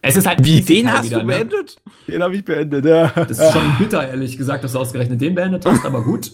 Es 0.00 0.16
ist 0.16 0.26
halt 0.26 0.44
wie 0.44 0.62
den 0.62 0.90
hast 0.90 1.04
wieder, 1.04 1.20
du 1.20 1.26
ne? 1.26 1.32
beendet? 1.34 1.76
Ne? 1.84 2.14
Den 2.14 2.22
habe 2.22 2.36
ich 2.36 2.44
beendet, 2.44 2.84
ja. 2.86 3.08
Das 3.08 3.38
ist 3.38 3.52
schon 3.52 3.76
bitter, 3.78 4.08
ehrlich 4.08 4.38
gesagt, 4.38 4.64
dass 4.64 4.72
du 4.72 4.78
ausgerechnet 4.78 5.20
den 5.20 5.34
beendet 5.34 5.66
hast, 5.66 5.84
aber 5.84 6.02
gut. 6.02 6.32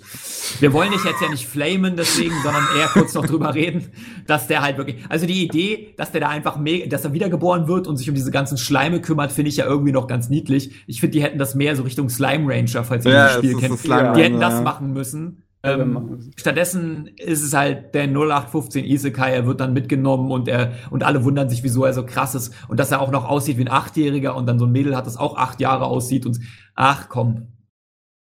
Wir 0.61 0.73
wollen 0.73 0.93
dich 0.93 1.05
jetzt 1.05 1.21
ja 1.21 1.29
nicht 1.29 1.47
flamen 1.47 1.97
deswegen, 1.97 2.35
sondern 2.43 2.63
eher 2.79 2.87
kurz 2.89 3.15
noch 3.15 3.27
drüber 3.27 3.55
reden, 3.55 3.91
dass 4.27 4.47
der 4.47 4.63
halt 4.63 4.79
wirklich, 4.79 5.05
also 5.09 5.27
die 5.27 5.45
Idee, 5.45 5.95
dass 5.97 6.13
der 6.13 6.21
da 6.21 6.29
einfach 6.29 6.59
mega, 6.59 6.87
dass 6.87 7.05
er 7.05 7.13
wiedergeboren 7.13 7.67
wird 7.67 7.89
und 7.89 7.97
sich 7.97 8.09
um 8.09 8.15
diese 8.15 8.31
ganzen 8.31 8.57
Schleime 8.57 9.01
kümmert, 9.01 9.33
finde 9.33 9.49
ich 9.49 9.57
ja 9.57 9.67
irgendwie 9.67 9.93
noch 9.93 10.07
ganz 10.07 10.29
niedlich. 10.29 10.40
Ich 10.49 11.01
finde, 11.01 11.13
die 11.13 11.23
hätten 11.23 11.39
das 11.39 11.55
mehr 11.55 11.77
so 11.77 11.83
Richtung 11.83 12.09
Slime 12.09 12.53
Ranger, 12.53 12.85
falls 12.85 13.05
ihr 13.05 13.13
ja, 13.13 13.25
das 13.25 13.37
Spiel 13.37 13.57
kennt. 13.57 13.85
Die 14.17 14.23
hätten 14.23 14.41
das 14.41 14.63
machen 14.63 14.93
müssen. 14.93 15.43
Ähm, 15.63 16.33
stattdessen 16.37 17.11
ist 17.19 17.43
es 17.43 17.53
halt 17.53 17.95
der 17.95 18.05
0815 18.05 18.83
Isekai, 18.83 19.35
er 19.35 19.47
wird 19.47 19.61
dann 19.61 19.75
mitgenommen 19.75 20.31
und 20.31 20.49
er 20.49 20.73
und 20.89 21.05
alle 21.05 21.23
wundern 21.23 21.51
sich, 21.51 21.63
wieso 21.63 21.85
er 21.85 21.93
so 21.93 22.07
krass 22.07 22.35
ist 22.35 22.55
und 22.69 22.81
dass 22.81 22.91
er 22.91 23.03
auch 23.03 23.11
noch 23.11 23.29
aussieht 23.29 23.59
wie 23.59 23.65
ein 23.65 23.71
Achtjähriger 23.71 24.35
und 24.35 24.47
dann 24.47 24.59
so 24.59 24.65
ein 24.65 24.73
Mädel 24.73 24.97
hat, 24.97 25.07
das 25.07 25.19
auch 25.19 25.37
acht 25.37 25.61
Jahre 25.61 25.85
aussieht 25.85 26.25
und 26.25 26.41
ach 26.75 27.11
komm. 27.11 27.49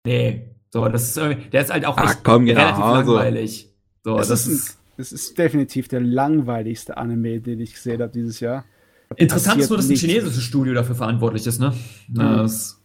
Nee. 0.06 0.50
So, 0.72 0.88
das 0.90 1.16
ist 1.16 1.18
der 1.54 1.62
ist 1.62 1.72
halt 1.72 1.86
auch 1.86 1.96
ach, 1.98 2.18
komm, 2.22 2.46
genau, 2.46 2.62
relativ 2.62 2.84
also. 2.84 3.14
langweilig. 3.14 3.70
So, 4.04 4.18
das, 4.18 4.28
das 4.28 4.48
ist, 4.48 4.80
das 4.98 5.14
ist 5.14 5.38
definitiv 5.38 5.88
der 5.88 6.02
langweiligste 6.02 6.98
Anime, 6.98 7.40
den 7.40 7.62
ich 7.62 7.74
gesehen 7.74 8.02
habe 8.02 8.12
dieses 8.12 8.42
Jahr. 8.42 8.66
Interessant 9.18 9.62
ist 9.62 9.70
nur, 9.70 9.78
dass 9.78 9.90
ein 9.90 9.96
chinesisches 9.96 10.44
Studio 10.44 10.74
dafür 10.74 10.96
verantwortlich 10.96 11.46
ist, 11.46 11.60
ne? 11.60 11.74
Mhm. 12.10 12.16
Das, 12.16 12.82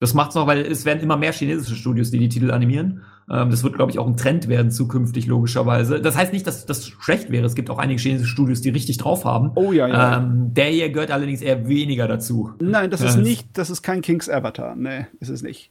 das 0.00 0.14
macht's 0.14 0.34
noch, 0.34 0.46
weil 0.46 0.60
es 0.60 0.84
werden 0.84 1.00
immer 1.00 1.16
mehr 1.16 1.32
chinesische 1.32 1.74
Studios, 1.74 2.10
die 2.10 2.18
die 2.18 2.28
Titel 2.28 2.50
animieren. 2.50 3.02
Ähm, 3.30 3.50
das 3.50 3.62
wird, 3.64 3.74
glaube 3.74 3.90
ich, 3.90 3.98
auch 3.98 4.06
ein 4.06 4.16
Trend 4.16 4.48
werden 4.48 4.70
zukünftig, 4.70 5.26
logischerweise. 5.26 6.00
Das 6.00 6.16
heißt 6.16 6.32
nicht, 6.32 6.46
dass 6.46 6.66
das 6.66 6.86
schlecht 6.86 7.30
wäre. 7.30 7.46
Es 7.46 7.54
gibt 7.54 7.70
auch 7.70 7.78
einige 7.78 8.00
chinesische 8.00 8.30
Studios, 8.30 8.60
die 8.60 8.70
richtig 8.70 8.98
drauf 8.98 9.24
haben. 9.24 9.52
Oh 9.54 9.72
ja, 9.72 9.88
ja. 9.88 10.18
Ähm, 10.18 10.54
der 10.54 10.66
hier 10.66 10.90
gehört 10.90 11.10
allerdings 11.10 11.42
eher 11.42 11.68
weniger 11.68 12.06
dazu. 12.06 12.52
Nein, 12.60 12.90
das 12.90 13.00
ist 13.00 13.16
nicht, 13.16 13.48
das 13.54 13.70
ist 13.70 13.82
kein 13.82 14.02
King's 14.02 14.28
Avatar. 14.28 14.76
Nee, 14.76 15.06
ist 15.20 15.30
es 15.30 15.42
nicht. 15.42 15.70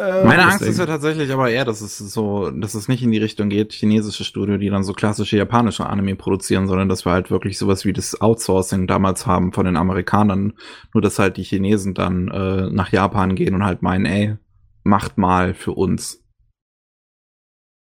Äh, 0.00 0.24
Meine 0.24 0.44
Angst 0.44 0.62
ist 0.62 0.78
ja 0.78 0.86
tatsächlich 0.86 1.30
aber 1.30 1.50
eher, 1.50 1.64
dass 1.64 1.80
es 1.80 1.98
so, 1.98 2.50
dass 2.50 2.74
es 2.74 2.88
nicht 2.88 3.04
in 3.04 3.12
die 3.12 3.18
Richtung 3.18 3.48
geht, 3.48 3.72
chinesische 3.72 4.24
Studio, 4.24 4.56
die 4.56 4.68
dann 4.68 4.82
so 4.82 4.92
klassische 4.92 5.36
japanische 5.36 5.86
Anime 5.86 6.16
produzieren, 6.16 6.66
sondern 6.66 6.88
dass 6.88 7.06
wir 7.06 7.12
halt 7.12 7.30
wirklich 7.30 7.58
sowas 7.58 7.84
wie 7.84 7.92
das 7.92 8.20
Outsourcing 8.20 8.88
damals 8.88 9.26
haben 9.26 9.52
von 9.52 9.66
den 9.66 9.76
Amerikanern, 9.76 10.54
nur 10.92 11.00
dass 11.00 11.20
halt 11.20 11.36
die 11.36 11.44
Chinesen 11.44 11.94
dann 11.94 12.28
äh, 12.28 12.70
nach 12.70 12.90
Japan 12.90 13.36
gehen 13.36 13.54
und 13.54 13.64
halt 13.64 13.82
meinen, 13.82 14.04
ey, 14.04 14.36
macht 14.82 15.16
mal 15.16 15.54
für 15.54 15.72
uns. 15.72 16.24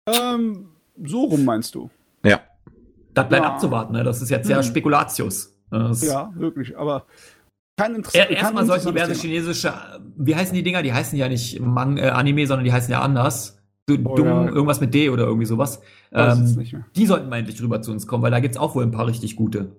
Ähm, 0.07 0.69
so 1.03 1.26
rum 1.26 1.45
meinst 1.45 1.76
du? 1.76 1.91
Ja. 2.23 2.41
Das 3.14 3.30
bleibt 3.30 3.44
ja. 3.44 3.52
abzuwarten, 3.52 3.94
ne? 3.94 4.03
Das 4.03 4.23
ist 4.23 4.30
jetzt 4.30 4.49
ja 4.49 4.57
hm. 4.57 4.64
Spekulatius. 4.64 5.56
Das 5.69 6.02
ja, 6.03 6.32
wirklich, 6.36 6.78
aber 6.78 7.06
kein 7.82 7.95
Interesse. 7.95 8.18
Erstmal 8.18 8.66
solche 8.66 8.88
diverse 8.88 9.14
chinesische, 9.14 9.74
wie 10.18 10.36
heißen 10.36 10.53
die 10.53 10.64
Dinger? 10.64 10.84
Die 10.84 10.94
heißen 10.94 11.18
ja 11.18 11.28
nicht 11.28 11.60
Mang 11.60 11.98
äh, 11.98 12.10
Anime, 12.10 12.45
sondern 12.48 12.66
die 12.66 12.74
heißen 12.74 12.91
ja 12.91 13.02
anders. 13.02 13.60
Du, 13.88 13.95
oh, 14.03 14.16
dumm, 14.16 14.28
ja. 14.28 14.48
irgendwas 14.48 14.80
mit 14.80 14.94
D 14.94 15.10
oder 15.10 15.26
irgendwie 15.26 15.45
sowas. 15.45 15.82
Ähm, 16.14 16.68
die 16.95 17.06
sollten 17.06 17.30
mal 17.30 17.40
endlich 17.40 17.62
rüber 17.62 17.82
zu 17.82 17.91
uns 17.91 18.08
kommen, 18.08 18.24
weil 18.24 18.32
da 18.32 18.40
gibt's 18.40 18.58
auch 18.58 18.76
wohl 18.76 18.84
ein 18.84 18.91
paar 18.91 19.08
richtig 19.08 19.36
gute. 19.36 19.76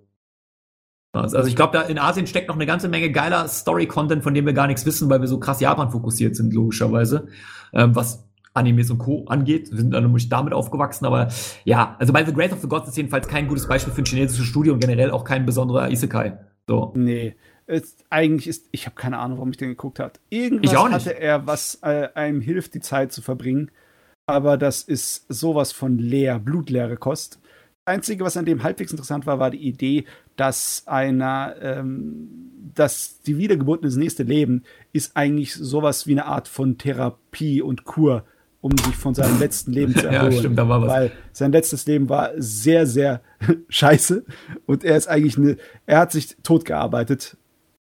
Also 1.12 1.44
ich 1.44 1.56
glaube, 1.56 1.76
da 1.76 1.82
in 1.82 1.98
Asien 1.98 2.26
steckt 2.26 2.48
noch 2.48 2.54
eine 2.54 2.64
ganze 2.64 2.88
Menge 2.88 3.12
geiler 3.12 3.46
Story-Content, 3.46 4.22
von 4.22 4.32
dem 4.32 4.46
wir 4.46 4.54
gar 4.54 4.66
nichts 4.66 4.86
wissen, 4.86 5.10
weil 5.10 5.20
wir 5.20 5.28
so 5.28 5.38
krass 5.38 5.60
Japan 5.60 5.90
fokussiert 5.90 6.34
sind, 6.34 6.54
logischerweise. 6.54 7.28
Ähm, 7.74 7.94
was 7.94 8.26
Animes 8.54 8.90
und 8.90 8.98
Co. 8.98 9.24
angeht. 9.26 9.70
Wir 9.70 9.78
sind 9.78 9.92
dann 9.92 10.04
nämlich 10.04 10.28
damit 10.28 10.52
aufgewachsen, 10.52 11.06
aber 11.06 11.28
ja, 11.64 11.96
also 11.98 12.12
bei 12.12 12.24
The 12.24 12.32
Grace 12.32 12.52
of 12.52 12.60
the 12.60 12.68
Gods 12.68 12.88
ist 12.88 12.96
jedenfalls 12.96 13.28
kein 13.28 13.48
gutes 13.48 13.66
Beispiel 13.66 13.92
für 13.92 14.02
ein 14.02 14.06
chinesisches 14.06 14.46
Studio 14.46 14.74
und 14.74 14.80
generell 14.80 15.10
auch 15.10 15.24
kein 15.24 15.46
besonderer 15.46 15.90
Isekai. 15.90 16.38
So. 16.66 16.92
Nee. 16.94 17.34
Es, 17.72 17.96
eigentlich 18.10 18.46
ist, 18.46 18.68
ich 18.70 18.86
habe 18.86 18.96
keine 18.96 19.18
Ahnung, 19.18 19.38
warum 19.38 19.50
ich 19.50 19.56
den 19.56 19.70
geguckt 19.70 19.98
habe. 19.98 20.12
Irgendwas 20.30 20.74
hatte 20.74 21.18
er, 21.18 21.46
was 21.46 21.78
äh, 21.82 22.08
einem 22.14 22.40
hilft, 22.40 22.74
die 22.74 22.80
Zeit 22.80 23.12
zu 23.12 23.22
verbringen. 23.22 23.70
Aber 24.26 24.56
das 24.56 24.82
ist 24.82 25.26
sowas 25.28 25.72
von 25.72 25.98
leer, 25.98 26.38
blutleere 26.38 26.96
Kost. 26.96 27.40
Das 27.84 27.94
Einzige, 27.94 28.24
was 28.24 28.36
an 28.36 28.44
dem 28.44 28.62
halbwegs 28.62 28.92
interessant 28.92 29.26
war, 29.26 29.38
war 29.38 29.50
die 29.50 29.66
Idee, 29.66 30.04
dass 30.36 30.84
einer, 30.86 31.56
ähm, 31.60 32.28
dass 32.74 33.20
die 33.22 33.36
Wiedergeburt 33.36 33.82
ins 33.82 33.96
nächste 33.96 34.22
Leben 34.22 34.62
ist 34.92 35.16
eigentlich 35.16 35.54
sowas 35.54 36.06
wie 36.06 36.12
eine 36.12 36.26
Art 36.26 36.48
von 36.48 36.78
Therapie 36.78 37.60
und 37.62 37.84
Kur 37.84 38.24
um 38.62 38.70
sich 38.78 38.96
von 38.96 39.12
seinem 39.12 39.40
letzten 39.40 39.72
Leben 39.72 39.94
zu 39.94 40.06
erholen. 40.08 40.32
ja, 40.32 40.38
stimmt, 40.38 40.58
da 40.58 40.68
war 40.68 40.80
was. 40.80 40.88
Weil 40.88 41.12
sein 41.32 41.52
letztes 41.52 41.84
Leben 41.86 42.08
war 42.08 42.30
sehr, 42.36 42.86
sehr 42.86 43.20
scheiße. 43.68 44.24
Und 44.66 44.84
er 44.84 44.96
ist 44.96 45.08
eigentlich 45.08 45.36
eine, 45.36 45.56
er 45.84 45.98
hat 45.98 46.12
sich 46.12 46.36
tot 46.42 46.64
gearbeitet. 46.64 47.36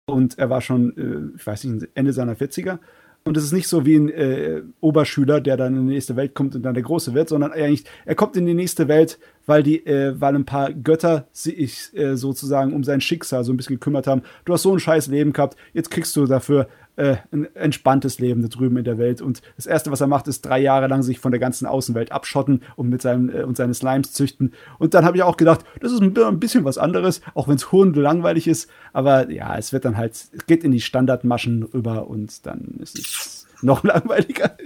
Und 0.06 0.38
er 0.38 0.50
war 0.50 0.60
schon, 0.60 0.96
äh, 0.96 1.36
ich 1.36 1.46
weiß 1.46 1.64
nicht, 1.64 1.88
Ende 1.94 2.12
seiner 2.12 2.34
40er. 2.34 2.78
Und 3.24 3.36
es 3.36 3.42
ist 3.42 3.52
nicht 3.52 3.66
so 3.66 3.84
wie 3.84 3.96
ein 3.96 4.08
äh, 4.08 4.62
Oberschüler, 4.80 5.40
der 5.40 5.56
dann 5.56 5.76
in 5.76 5.88
die 5.88 5.94
nächste 5.94 6.14
Welt 6.14 6.34
kommt 6.34 6.54
und 6.54 6.62
dann 6.62 6.74
der 6.74 6.84
Große 6.84 7.12
wird, 7.12 7.28
sondern 7.28 7.52
eigentlich, 7.52 7.84
er 8.04 8.14
kommt 8.14 8.36
in 8.36 8.46
die 8.46 8.54
nächste 8.54 8.86
Welt 8.86 9.18
weil 9.46 9.62
die, 9.62 9.86
äh, 9.86 10.20
weil 10.20 10.34
ein 10.34 10.44
paar 10.44 10.72
Götter 10.72 11.26
sich 11.32 11.96
äh, 11.96 12.16
sozusagen 12.16 12.72
um 12.72 12.84
sein 12.84 13.00
Schicksal 13.00 13.44
so 13.44 13.52
ein 13.52 13.56
bisschen 13.56 13.76
gekümmert 13.76 14.06
haben. 14.06 14.22
Du 14.44 14.52
hast 14.52 14.62
so 14.62 14.72
ein 14.72 14.80
scheiß 14.80 15.06
Leben 15.08 15.32
gehabt, 15.32 15.56
jetzt 15.72 15.90
kriegst 15.90 16.14
du 16.16 16.26
dafür 16.26 16.68
äh, 16.96 17.16
ein 17.30 17.54
entspanntes 17.54 18.18
Leben 18.18 18.42
da 18.42 18.48
drüben 18.48 18.76
in 18.78 18.84
der 18.84 18.98
Welt. 18.98 19.20
Und 19.20 19.42
das 19.56 19.66
Erste, 19.66 19.90
was 19.92 20.00
er 20.00 20.06
macht, 20.06 20.28
ist 20.28 20.44
drei 20.44 20.58
Jahre 20.58 20.86
lang 20.86 21.02
sich 21.02 21.18
von 21.18 21.30
der 21.30 21.38
ganzen 21.38 21.66
Außenwelt 21.66 22.10
abschotten 22.10 22.62
und 22.74 22.88
mit 22.88 23.02
seinem 23.02 23.28
äh, 23.28 23.42
und 23.42 23.56
seine 23.56 23.74
Slimes 23.74 24.12
züchten. 24.12 24.52
Und 24.78 24.94
dann 24.94 25.04
habe 25.04 25.16
ich 25.16 25.22
auch 25.22 25.36
gedacht, 25.36 25.64
das 25.80 25.92
ist 25.92 26.00
ein, 26.00 26.40
bisschen 26.40 26.64
was 26.64 26.78
anderes, 26.78 27.20
auch 27.34 27.48
wenn 27.48 27.56
es 27.56 27.66
langweilig 27.70 28.48
ist. 28.48 28.70
Aber 28.92 29.30
ja, 29.30 29.56
es 29.56 29.72
wird 29.72 29.84
dann 29.84 29.96
halt, 29.96 30.14
geht 30.46 30.64
in 30.64 30.72
die 30.72 30.80
Standardmaschen 30.80 31.62
rüber 31.62 32.08
und 32.08 32.46
dann 32.46 32.76
ist 32.80 32.98
es 32.98 33.35
noch 33.62 33.84
langweiliger. 33.84 34.56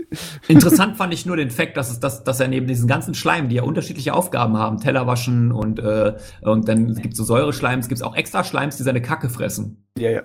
Interessant 0.49 0.97
fand 0.97 1.15
ich 1.15 1.27
nur 1.27 1.37
den 1.37 1.51
Fakt, 1.51 1.77
dass, 1.77 1.91
es, 1.91 2.01
dass, 2.01 2.25
dass 2.25 2.41
er 2.41 2.49
neben 2.49 2.67
diesen 2.67 2.89
ganzen 2.89 3.15
Schleimen, 3.15 3.49
die 3.49 3.57
ja 3.57 3.63
unterschiedliche 3.63 4.15
Aufgaben 4.15 4.57
haben, 4.57 4.79
Teller 4.79 5.07
waschen 5.07 5.53
und, 5.53 5.79
äh, 5.79 6.17
und 6.43 6.69
dann 6.69 6.95
gibt 6.95 7.13
es 7.15 7.19
so 7.19 7.25
Säureschleims, 7.25 7.89
gibt 7.89 8.01
es 8.01 8.03
auch 8.03 8.17
extra 8.17 8.45
Schleims, 8.45 8.77
die 8.77 8.83
seine 8.83 9.03
Kacke 9.03 9.29
fressen. 9.29 9.87
Ja, 9.99 10.11
ja. 10.11 10.23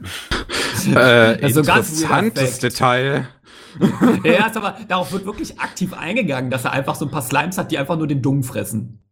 äh, 0.87 1.39
also 1.43 1.61
interessantes 1.61 2.59
Detail. 2.59 3.27
ja, 4.23 4.47
ist 4.47 4.57
aber 4.57 4.77
darauf 4.87 5.11
wird 5.11 5.25
wirklich 5.25 5.59
aktiv 5.59 5.93
eingegangen, 5.93 6.49
dass 6.49 6.65
er 6.65 6.71
einfach 6.71 6.95
so 6.95 7.05
ein 7.05 7.11
paar 7.11 7.21
Slimes 7.21 7.57
hat, 7.57 7.71
die 7.71 7.77
einfach 7.77 7.97
nur 7.97 8.07
den 8.07 8.21
Dung 8.21 8.43
fressen. 8.43 9.04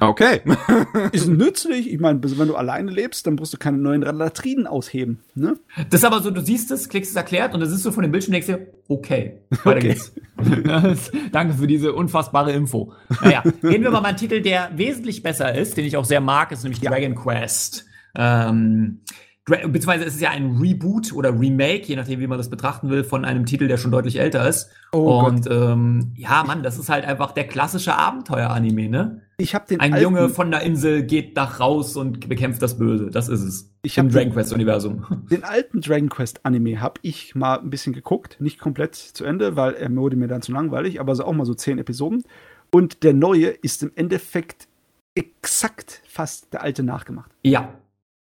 Okay. 0.00 0.40
ist 1.12 1.28
nützlich. 1.28 1.92
Ich 1.92 2.00
meine, 2.00 2.20
wenn 2.22 2.48
du 2.48 2.56
alleine 2.56 2.90
lebst, 2.90 3.26
dann 3.26 3.36
brauchst 3.36 3.52
du 3.52 3.58
keine 3.58 3.78
neuen 3.78 4.02
Latrinen 4.02 4.66
ausheben. 4.66 5.20
Ne? 5.34 5.56
Das 5.90 6.00
ist 6.00 6.04
aber 6.04 6.20
so, 6.20 6.30
du 6.30 6.40
siehst 6.40 6.70
es, 6.70 6.88
klickst 6.88 7.10
es 7.10 7.16
erklärt 7.16 7.54
und 7.54 7.60
dann 7.60 7.68
siehst 7.68 7.84
du 7.84 7.92
von 7.92 8.02
dem 8.02 8.12
Bildschirm 8.12 8.34
und 8.34 8.46
denkst 8.46 8.46
dir, 8.46 8.66
okay, 8.88 9.38
weiter 9.64 9.78
okay. 9.78 9.88
geht's. 9.88 11.10
Danke 11.32 11.54
für 11.54 11.66
diese 11.66 11.92
unfassbare 11.92 12.52
Info. 12.52 12.92
Naja, 13.22 13.42
reden 13.62 13.84
wir 13.84 13.90
mal 13.90 14.00
mal 14.00 14.10
einen 14.10 14.18
Titel, 14.18 14.40
der 14.40 14.70
wesentlich 14.76 15.22
besser 15.22 15.54
ist, 15.54 15.76
den 15.76 15.84
ich 15.84 15.96
auch 15.96 16.04
sehr 16.04 16.20
mag, 16.20 16.52
ist 16.52 16.62
nämlich 16.62 16.82
ja. 16.82 16.90
Dragon 16.90 17.14
Quest. 17.14 17.86
Ähm, 18.14 19.00
beziehungsweise 19.46 20.04
es 20.04 20.14
ist 20.14 20.20
ja 20.20 20.30
ein 20.30 20.58
Reboot 20.60 21.12
oder 21.12 21.38
Remake, 21.38 21.86
je 21.86 21.94
nachdem, 21.94 22.18
wie 22.18 22.26
man 22.26 22.36
das 22.36 22.50
betrachten 22.50 22.90
will, 22.90 23.04
von 23.04 23.24
einem 23.24 23.46
Titel, 23.46 23.68
der 23.68 23.76
schon 23.76 23.92
deutlich 23.92 24.18
älter 24.18 24.46
ist. 24.48 24.70
Oh 24.92 25.24
und 25.24 25.48
ähm, 25.48 26.12
ja, 26.16 26.42
Mann, 26.44 26.64
das 26.64 26.78
ist 26.78 26.88
halt 26.88 27.04
einfach 27.04 27.30
der 27.30 27.46
klassische 27.46 27.94
Abenteuer-Anime, 27.94 28.88
ne? 28.88 29.22
Ich 29.38 29.54
habe 29.54 29.66
den 29.66 29.80
Ein 29.80 29.92
alten, 29.92 30.02
Junge 30.02 30.28
von 30.30 30.50
der 30.50 30.62
Insel 30.62 31.04
geht 31.04 31.36
nach 31.36 31.60
raus 31.60 31.96
und 31.96 32.28
bekämpft 32.28 32.60
das 32.60 32.78
Böse. 32.78 33.10
Das 33.10 33.28
ist 33.28 33.42
es. 33.42 33.72
Ich 33.82 33.98
Im 33.98 34.08
Dragon 34.08 34.32
Quest 34.32 34.52
Universum. 34.52 35.04
Den 35.30 35.44
alten 35.44 35.80
Dragon 35.80 36.08
Quest 36.08 36.44
Anime 36.44 36.80
habe 36.80 36.98
ich 37.02 37.34
mal 37.34 37.60
ein 37.60 37.70
bisschen 37.70 37.92
geguckt, 37.92 38.38
nicht 38.40 38.58
komplett 38.58 38.96
zu 38.96 39.24
Ende, 39.24 39.54
weil 39.54 39.74
er 39.74 39.94
wurde 39.94 40.16
mir 40.16 40.26
dann 40.26 40.42
zu 40.42 40.52
langweilig, 40.52 41.00
aber 41.00 41.14
so 41.14 41.24
auch 41.24 41.34
mal 41.34 41.44
so 41.44 41.54
zehn 41.54 41.78
Episoden. 41.78 42.24
Und 42.72 43.04
der 43.04 43.12
neue 43.12 43.48
ist 43.48 43.82
im 43.82 43.92
Endeffekt 43.94 44.66
exakt 45.14 46.02
fast 46.08 46.52
der 46.52 46.62
alte 46.62 46.82
nachgemacht. 46.82 47.30
Ja, 47.42 47.74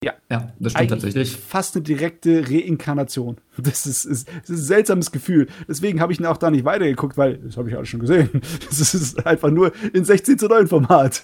ja, 0.05 0.13
ja, 0.29 0.53
das 0.59 0.73
stimmt 0.73 0.89
tatsächlich. 0.91 1.35
Fast 1.35 1.75
eine 1.75 1.83
direkte 1.83 2.47
Reinkarnation. 2.47 3.37
Das 3.57 3.85
ist, 3.85 4.05
ist, 4.05 4.27
das 4.27 4.49
ist 4.49 4.59
ein 4.59 4.65
seltsames 4.65 5.11
Gefühl. 5.11 5.47
Deswegen 5.67 6.01
habe 6.01 6.11
ich 6.11 6.25
auch 6.25 6.37
da 6.37 6.51
nicht 6.51 6.65
weitergeguckt, 6.65 7.17
weil 7.17 7.37
das 7.37 7.57
habe 7.57 7.69
ich 7.69 7.75
alles 7.75 7.89
schon 7.89 7.99
gesehen. 7.99 8.29
Das 8.67 8.93
ist 8.93 9.25
einfach 9.25 9.49
nur 9.49 9.71
in 9.93 10.03
16 10.03 10.37
zu 10.37 10.47
9 10.47 10.67
Format. 10.67 11.23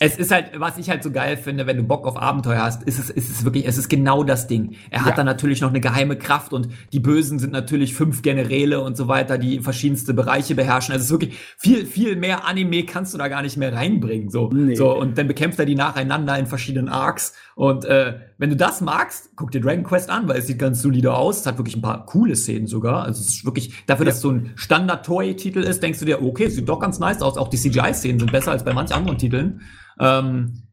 Es 0.00 0.18
ist 0.18 0.30
halt, 0.30 0.50
was 0.58 0.78
ich 0.78 0.90
halt 0.90 1.02
so 1.02 1.10
geil 1.10 1.36
finde, 1.36 1.66
wenn 1.66 1.76
du 1.76 1.82
Bock 1.82 2.06
auf 2.06 2.16
Abenteuer 2.20 2.62
hast, 2.62 2.82
ist 2.82 2.98
es, 2.98 3.10
ist 3.10 3.30
es 3.30 3.44
wirklich, 3.44 3.66
es 3.66 3.78
ist 3.78 3.88
genau 3.88 4.24
das 4.24 4.46
Ding. 4.46 4.76
Er 4.90 5.00
hat 5.00 5.10
ja. 5.10 5.16
dann 5.16 5.26
natürlich 5.26 5.60
noch 5.60 5.70
eine 5.70 5.80
geheime 5.80 6.16
Kraft 6.16 6.52
und 6.52 6.68
die 6.92 7.00
Bösen 7.00 7.38
sind 7.38 7.52
natürlich 7.52 7.94
fünf 7.94 8.22
Generäle 8.22 8.80
und 8.80 8.96
so 8.96 9.08
weiter, 9.08 9.38
die 9.38 9.60
verschiedenste 9.60 10.14
Bereiche 10.14 10.54
beherrschen. 10.54 10.92
Also 10.92 11.02
es 11.02 11.06
ist 11.06 11.12
wirklich 11.12 11.38
viel, 11.56 11.86
viel 11.86 12.16
mehr 12.16 12.46
Anime 12.46 12.84
kannst 12.84 13.14
du 13.14 13.18
da 13.18 13.28
gar 13.28 13.42
nicht 13.42 13.56
mehr 13.56 13.72
reinbringen. 13.72 14.30
So, 14.30 14.50
nee. 14.52 14.74
so 14.74 14.96
und 14.96 15.16
dann 15.18 15.28
bekämpft 15.28 15.58
er 15.58 15.66
die 15.66 15.74
nacheinander 15.74 16.38
in 16.38 16.46
verschiedenen 16.46 16.88
Arcs 16.88 17.34
und 17.54 17.84
äh, 17.84 18.18
wenn 18.38 18.50
du 18.50 18.56
das 18.56 18.80
magst, 18.80 19.30
guck 19.34 19.50
dir 19.50 19.60
Dragon 19.60 19.84
Quest 19.84 20.10
an, 20.10 20.28
weil 20.28 20.38
es 20.38 20.46
sieht 20.46 20.58
ganz 20.58 20.82
solide 20.82 21.14
aus. 21.14 21.40
Es 21.40 21.46
hat 21.46 21.58
wirklich 21.58 21.76
ein 21.76 21.82
paar 21.82 22.04
coole 22.04 22.36
Szenen 22.36 22.66
sogar. 22.66 23.04
Also 23.04 23.20
es 23.20 23.28
ist 23.28 23.44
wirklich, 23.44 23.84
dafür, 23.86 24.04
ja. 24.04 24.10
dass 24.10 24.16
es 24.16 24.22
so 24.22 24.30
ein 24.30 24.52
Standard-Toy-Titel 24.56 25.60
ist, 25.60 25.82
denkst 25.82 26.00
du 26.00 26.04
dir, 26.04 26.22
okay, 26.22 26.44
es 26.44 26.54
sieht 26.54 26.68
doch 26.68 26.78
ganz 26.78 26.98
nice 26.98 27.22
aus. 27.22 27.38
Auch 27.38 27.48
die 27.48 27.56
CGI-Szenen 27.56 28.18
sind 28.18 28.32
besser 28.32 28.50
als 28.50 28.64
bei 28.64 28.74
manchen 28.74 28.94
anderen 28.94 29.16
Titeln. 29.16 29.62
Ähm, 29.98 30.64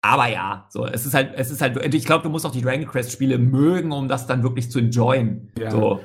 aber 0.00 0.28
ja, 0.28 0.66
so, 0.70 0.86
es 0.86 1.06
ist 1.06 1.14
halt, 1.14 1.32
es 1.34 1.50
ist 1.50 1.60
halt, 1.60 1.92
ich 1.92 2.04
glaube, 2.04 2.22
du 2.22 2.28
musst 2.28 2.46
auch 2.46 2.52
die 2.52 2.62
Dragon 2.62 2.86
Quest-Spiele 2.86 3.38
mögen, 3.38 3.90
um 3.90 4.06
das 4.06 4.28
dann 4.28 4.44
wirklich 4.44 4.70
zu 4.70 4.78
enjoyen. 4.78 5.50
Ja. 5.58 5.72
So. 5.72 6.00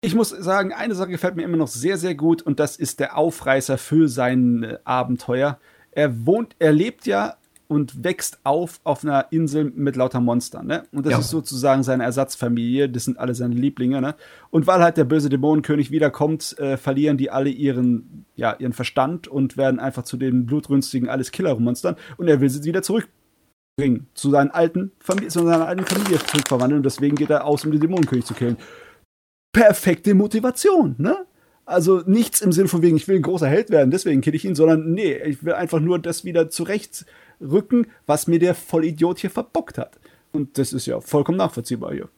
Ich 0.00 0.14
muss 0.16 0.30
sagen, 0.30 0.72
eine 0.72 0.94
Sache 0.96 1.10
gefällt 1.10 1.36
mir 1.36 1.44
immer 1.44 1.56
noch 1.56 1.68
sehr, 1.68 1.96
sehr 1.96 2.16
gut 2.16 2.42
und 2.42 2.58
das 2.58 2.76
ist 2.76 2.98
der 2.98 3.16
Aufreißer 3.16 3.78
für 3.78 4.08
sein 4.08 4.64
äh, 4.64 4.78
Abenteuer. 4.84 5.58
Er 5.92 6.26
wohnt, 6.26 6.56
er 6.58 6.72
lebt 6.72 7.06
ja 7.06 7.36
und 7.68 8.04
wächst 8.04 8.38
auf 8.44 8.80
auf 8.84 9.04
einer 9.04 9.26
Insel 9.30 9.72
mit 9.74 9.96
lauter 9.96 10.20
Monstern, 10.20 10.66
ne? 10.66 10.84
Und 10.92 11.06
das 11.06 11.12
ja. 11.12 11.18
ist 11.18 11.30
sozusagen 11.30 11.82
seine 11.82 12.04
Ersatzfamilie, 12.04 12.88
das 12.88 13.04
sind 13.04 13.18
alle 13.18 13.34
seine 13.34 13.54
Lieblinge, 13.54 14.00
ne? 14.00 14.14
Und 14.50 14.66
weil 14.66 14.80
halt 14.80 14.96
der 14.96 15.04
böse 15.04 15.28
Dämonenkönig 15.28 15.90
wiederkommt, 15.90 16.58
äh, 16.58 16.76
verlieren 16.76 17.16
die 17.16 17.30
alle 17.30 17.50
ihren, 17.50 18.24
ja, 18.36 18.54
ihren 18.58 18.72
Verstand 18.72 19.28
und 19.28 19.56
werden 19.56 19.80
einfach 19.80 20.04
zu 20.04 20.16
den 20.16 20.46
blutrünstigen 20.46 21.08
alles 21.08 21.32
Killermonstern 21.32 21.96
und 22.16 22.28
er 22.28 22.40
will 22.40 22.50
sie 22.50 22.64
wieder 22.64 22.82
zurückbringen, 22.82 24.06
zu 24.14 24.30
seinen 24.30 24.50
alten 24.50 24.92
zu 25.28 25.44
seiner 25.44 25.66
alten 25.66 25.84
Familie 25.84 26.18
zurückverwandeln 26.18 26.80
und 26.80 26.86
deswegen 26.86 27.16
geht 27.16 27.30
er 27.30 27.44
aus, 27.44 27.64
um 27.64 27.72
den 27.72 27.80
Dämonenkönig 27.80 28.24
zu 28.24 28.34
killen. 28.34 28.56
Perfekte 29.52 30.14
Motivation, 30.14 30.94
ne? 30.98 31.26
Also 31.68 32.04
nichts 32.06 32.42
im 32.42 32.52
Sinn 32.52 32.68
von 32.68 32.80
wegen, 32.82 32.96
ich 32.96 33.08
will 33.08 33.16
ein 33.16 33.22
großer 33.22 33.48
Held 33.48 33.70
werden, 33.70 33.90
deswegen 33.90 34.20
kill 34.20 34.36
ich 34.36 34.44
ihn, 34.44 34.54
sondern 34.54 34.92
nee, 34.92 35.16
ich 35.24 35.44
will 35.44 35.52
einfach 35.52 35.80
nur 35.80 35.98
das 35.98 36.24
wieder 36.24 36.48
zurecht 36.48 37.06
Rücken, 37.40 37.86
was 38.06 38.26
mir 38.26 38.38
der 38.38 38.54
Vollidiot 38.54 39.18
hier 39.18 39.30
verbockt 39.30 39.78
hat. 39.78 39.98
Und 40.32 40.58
das 40.58 40.72
ist 40.72 40.86
ja 40.86 41.00
vollkommen 41.00 41.38
nachvollziehbar 41.38 41.92
hier. 41.92 42.08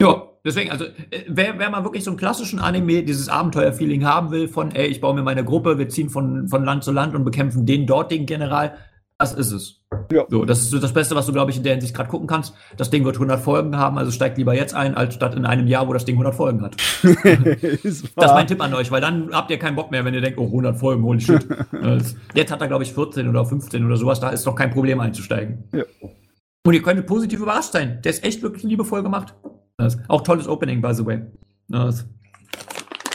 Ja, 0.00 0.28
deswegen, 0.44 0.70
also 0.70 0.84
äh, 0.84 1.24
wer, 1.26 1.58
wer 1.58 1.70
mal 1.70 1.84
wirklich 1.84 2.04
so 2.04 2.10
einen 2.10 2.18
klassischen 2.18 2.60
Anime, 2.60 3.02
dieses 3.02 3.28
Abenteuer-Feeling 3.28 4.04
haben 4.04 4.30
will, 4.30 4.48
von 4.48 4.70
ey, 4.70 4.86
ich 4.86 5.00
baue 5.00 5.14
mir 5.14 5.22
meine 5.22 5.44
Gruppe, 5.44 5.78
wir 5.78 5.88
ziehen 5.88 6.08
von, 6.08 6.48
von 6.48 6.64
Land 6.64 6.84
zu 6.84 6.92
Land 6.92 7.14
und 7.14 7.24
bekämpfen 7.24 7.66
den 7.66 7.86
dortigen 7.86 8.26
General, 8.26 8.78
das 9.18 9.34
ist 9.34 9.50
es. 9.50 9.77
Ja. 10.10 10.24
So, 10.28 10.44
das 10.44 10.62
ist 10.62 10.82
das 10.82 10.92
Beste, 10.92 11.14
was 11.14 11.26
du, 11.26 11.32
glaube 11.32 11.50
ich, 11.50 11.56
in 11.56 11.62
der 11.62 11.72
Hinsicht 11.72 11.94
gerade 11.94 12.08
gucken 12.08 12.26
kannst. 12.26 12.54
Das 12.76 12.90
Ding 12.90 13.04
wird 13.04 13.16
100 13.16 13.40
Folgen 13.40 13.76
haben, 13.76 13.98
also 13.98 14.10
steigt 14.10 14.38
lieber 14.38 14.54
jetzt 14.54 14.74
ein, 14.74 14.94
als 14.94 15.14
statt 15.14 15.34
in 15.34 15.44
einem 15.44 15.66
Jahr, 15.66 15.86
wo 15.88 15.92
das 15.92 16.04
Ding 16.04 16.14
100 16.14 16.34
Folgen 16.34 16.62
hat. 16.62 16.76
das 17.02 17.84
ist 17.84 18.16
mein 18.16 18.46
Tipp 18.46 18.62
an 18.62 18.74
euch, 18.74 18.90
weil 18.90 19.00
dann 19.00 19.30
habt 19.32 19.50
ihr 19.50 19.58
keinen 19.58 19.76
Bock 19.76 19.90
mehr, 19.90 20.04
wenn 20.04 20.14
ihr 20.14 20.20
denkt, 20.20 20.38
oh, 20.38 20.46
100 20.46 20.78
Folgen, 20.78 21.02
holy 21.02 21.20
shit. 21.20 21.46
jetzt 22.34 22.50
hat 22.50 22.60
er, 22.60 22.68
glaube 22.68 22.84
ich, 22.84 22.92
14 22.92 23.28
oder 23.28 23.44
15 23.44 23.84
oder 23.84 23.96
sowas, 23.96 24.20
da 24.20 24.30
ist 24.30 24.46
doch 24.46 24.54
kein 24.54 24.70
Problem 24.70 25.00
einzusteigen. 25.00 25.64
Ja. 25.72 25.84
Und 26.64 26.74
ihr 26.74 26.82
könnt 26.82 27.06
positiv 27.06 27.40
überrascht 27.40 27.72
sein. 27.72 28.00
Der 28.02 28.10
ist 28.10 28.24
echt 28.24 28.42
wirklich 28.42 28.62
liebevoll 28.64 29.02
gemacht. 29.02 29.34
Das, 29.78 29.98
auch 30.08 30.22
tolles 30.22 30.48
Opening, 30.48 30.82
by 30.82 30.92
the 30.92 31.06
way. 31.06 31.22
Das, 31.68 32.06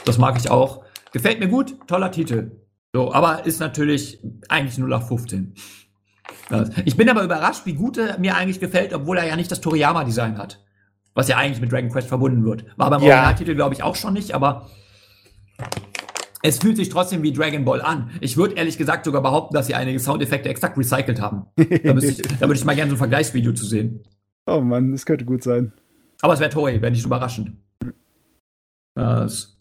das 0.06 0.18
mag 0.18 0.38
ich 0.38 0.49
auch. 0.49 0.84
Gefällt 1.11 1.40
mir 1.40 1.48
gut, 1.48 1.76
toller 1.88 2.11
Titel. 2.11 2.52
So, 2.95 3.14
aber 3.14 3.45
ist 3.45 3.60
natürlich 3.60 4.20
eigentlich 4.49 4.78
nur 4.78 4.88
nach 4.88 5.07
15. 5.07 5.56
Ich 6.86 6.95
bin 6.95 7.10
aber 7.10 7.24
überrascht, 7.24 7.66
wie 7.66 7.74
gut 7.74 7.98
er 7.98 8.20
mir 8.20 8.36
eigentlich 8.36 8.60
gefällt, 8.60 8.94
obwohl 8.94 9.18
er 9.18 9.28
ja 9.28 9.36
nicht 9.36 9.52
das 9.52 9.62
Toriyama-Design 9.62 10.38
hat. 10.38 10.64
Was 11.14 11.28
ja 11.28 11.38
eigentlich 11.38 11.62
mit 11.62 11.72
Dragon 11.72 11.90
Quest 11.90 12.08
verbunden 12.08 12.44
wird. 12.44 12.66
War 12.78 12.90
beim 12.90 13.02
ja. 13.02 13.10
Originaltitel, 13.10 13.56
glaube 13.56 13.76
ich, 13.76 13.84
auch 13.84 13.95
schon 13.95 14.14
nicht, 14.14 14.34
aber 14.34 14.70
es 16.41 16.60
fühlt 16.60 16.76
sich 16.76 16.90
trotzdem 16.90 17.24
wie 17.24 17.32
Dragon 17.32 17.64
Ball 17.64 17.82
an. 17.82 18.10
Ich 18.20 18.36
würde 18.36 18.56
ehrlich 18.56 18.78
gesagt 18.78 19.06
sogar 19.06 19.22
behaupten, 19.22 19.54
dass 19.54 19.68
sie 19.68 19.76
einige 19.76 20.00
Soundeffekte 20.00 20.50
exakt 20.50 20.78
recycelt 20.78 21.22
haben. 21.22 21.45
da, 21.56 21.64
ich, 21.64 22.18
da 22.18 22.41
würde 22.41 22.56
ich 22.56 22.66
mal 22.66 22.76
gerne 22.76 22.90
so 22.90 22.95
ein 22.95 23.00
Vergleichsvideo 23.00 23.54
zu 23.54 23.66
sehen. 23.66 24.04
Oh 24.45 24.60
Mann, 24.60 24.91
das 24.91 25.06
könnte 25.06 25.24
gut 25.24 25.44
sein. 25.44 25.72
Aber 26.22 26.34
es 26.34 26.40
wäre 26.40 26.50
Toei, 26.50 26.82
wäre 26.82 26.91
nicht 26.91 27.06
überraschend. 27.06 27.54
Das 28.95 29.53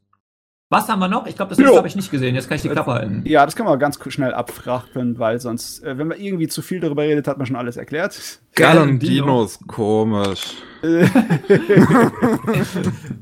was 0.73 0.89
haben 0.89 0.99
wir 1.01 1.09
noch? 1.09 1.27
Ich 1.27 1.37
glaube, 1.37 1.55
das 1.55 1.77
habe 1.77 1.87
ich 1.87 1.95
nicht 1.97 2.11
gesehen. 2.11 2.35
Jetzt 2.35 2.49
kann 2.49 2.57
ich 2.57 2.63
die 2.63 2.71
Klappe 2.71 2.95
halten. 2.95 3.21
Ja, 3.27 3.45
das 3.45 3.55
kann 3.55 3.67
man 3.67 3.79
ganz 3.79 3.99
schnell 4.09 4.33
abfrachten, 4.33 5.19
weil 5.19 5.39
sonst, 5.39 5.85
äh, 5.85 5.99
wenn 5.99 6.09
man 6.09 6.19
irgendwie 6.19 6.49
zu 6.49 6.63
viel 6.63 6.81
darüber 6.81 7.03
redet, 7.03 7.29
hat 7.29 7.37
man 7.37 7.47
schon 7.47 7.57
alles 7.57 7.77
erklärt. 7.77 8.19
Galandinos, 8.55 9.59
komisch. 9.69 10.55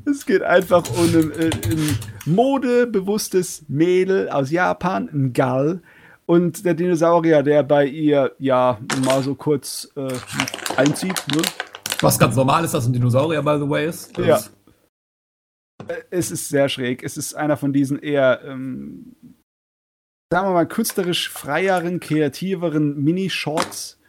es 0.05 0.25
geht 0.25 0.43
einfach 0.43 0.83
um 0.97 1.03
ein, 1.03 1.31
äh, 1.31 1.49
ein 1.69 1.99
modebewusstes 2.25 3.65
Mädel 3.67 4.29
aus 4.29 4.49
Japan, 4.49 5.09
ein 5.13 5.33
Gal. 5.33 5.81
Und 6.25 6.63
der 6.63 6.73
Dinosaurier, 6.73 7.43
der 7.43 7.63
bei 7.63 7.85
ihr 7.85 8.31
ja 8.39 8.79
mal 9.05 9.21
so 9.23 9.35
kurz 9.35 9.91
äh, 9.97 10.07
einzieht. 10.77 11.21
Ne? 11.35 11.41
Was 11.99 12.17
ganz 12.17 12.37
normal 12.37 12.63
ist, 12.63 12.73
dass 12.73 12.87
ein 12.87 12.93
Dinosaurier, 12.93 13.41
by 13.41 13.57
the 13.59 13.69
way, 13.69 13.89
ist. 13.89 14.17
Das 14.17 14.25
ja 14.25 14.39
es 16.09 16.31
ist 16.31 16.49
sehr 16.49 16.69
schräg. 16.69 17.03
Es 17.03 17.17
ist 17.17 17.33
einer 17.33 17.57
von 17.57 17.73
diesen 17.73 17.99
eher, 17.99 18.41
ähm, 18.45 19.15
sagen 20.31 20.47
wir 20.47 20.53
mal, 20.53 20.67
künstlerisch 20.67 21.29
freieren, 21.29 21.99
kreativeren 21.99 23.01
Mini-Shorts. 23.03 23.99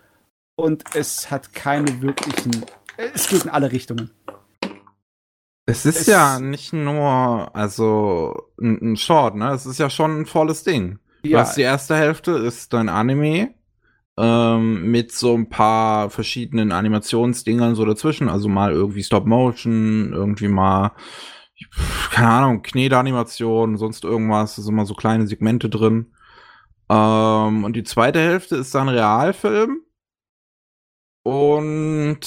Und 0.56 0.84
es 0.94 1.30
hat 1.30 1.54
keine 1.54 2.02
wirklichen. 2.02 2.64
Es 2.96 3.28
geht 3.28 3.44
in 3.44 3.50
alle 3.50 3.72
Richtungen. 3.72 4.10
Es 5.64 5.86
ist 5.86 6.00
es 6.02 6.06
ja 6.06 6.40
nicht 6.40 6.72
nur, 6.72 7.54
also 7.54 8.50
ein, 8.60 8.92
ein, 8.92 8.96
Short, 8.96 9.36
ne? 9.36 9.52
Es 9.52 9.64
ist 9.64 9.78
ja 9.78 9.88
schon 9.88 10.20
ein 10.20 10.26
volles 10.26 10.64
Ding. 10.64 10.98
Ja. 11.22 11.38
Was 11.38 11.54
die 11.54 11.62
erste 11.62 11.96
Hälfte 11.96 12.32
ist 12.32 12.72
dein 12.72 12.88
Anime 12.88 13.54
ähm, 14.18 14.90
mit 14.90 15.12
so 15.12 15.34
ein 15.34 15.48
paar 15.48 16.10
verschiedenen 16.10 16.72
Animationsdingern 16.72 17.74
so 17.74 17.84
dazwischen. 17.84 18.28
Also 18.28 18.48
mal 18.48 18.72
irgendwie 18.72 19.02
Stop 19.02 19.26
Motion, 19.26 20.12
irgendwie 20.12 20.48
mal, 20.48 20.92
keine 22.10 22.28
Ahnung, 22.28 22.62
Knete-Animation, 22.62 23.76
sonst 23.76 24.04
irgendwas. 24.04 24.56
Da 24.56 24.62
sind 24.62 24.72
immer 24.72 24.86
so 24.86 24.94
kleine 24.94 25.26
Segmente 25.26 25.68
drin. 25.68 26.12
Ähm, 26.88 27.64
und 27.64 27.74
die 27.74 27.84
zweite 27.84 28.20
Hälfte 28.20 28.56
ist 28.56 28.74
dann 28.74 28.88
Realfilm. 28.88 29.80
Und 31.24 32.20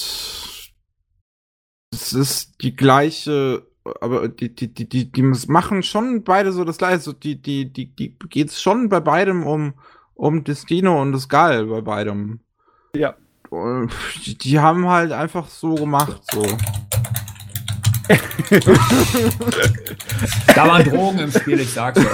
es 1.92 2.12
ist 2.12 2.62
die 2.62 2.74
gleiche, 2.74 3.66
aber 4.00 4.28
die, 4.28 4.54
die, 4.54 4.72
die, 4.72 4.88
die, 4.88 5.12
die 5.12 5.22
machen 5.22 5.82
schon 5.82 6.24
beide 6.24 6.52
so 6.52 6.64
das 6.64 6.78
gleiche. 6.78 7.14
Die, 7.14 7.40
die, 7.40 7.72
die, 7.72 7.94
die 7.94 8.16
geht's 8.28 8.60
schon 8.60 8.88
bei 8.88 9.00
beidem 9.00 9.46
um 9.46 9.74
um 10.16 10.42
Destino 10.42 11.00
und 11.00 11.12
das 11.12 11.28
Geil 11.28 11.66
bei 11.66 11.80
beidem. 11.82 12.40
Ja. 12.94 13.14
Die, 14.24 14.36
die 14.36 14.58
haben 14.58 14.88
halt 14.88 15.12
einfach 15.12 15.48
so 15.48 15.74
gemacht, 15.76 16.22
so. 16.32 16.44
Da 20.54 20.68
waren 20.68 20.84
Drogen 20.84 21.18
im 21.18 21.30
Spiel, 21.32 21.60
ich 21.60 21.70
sag's 21.70 21.98
euch. 21.98 22.06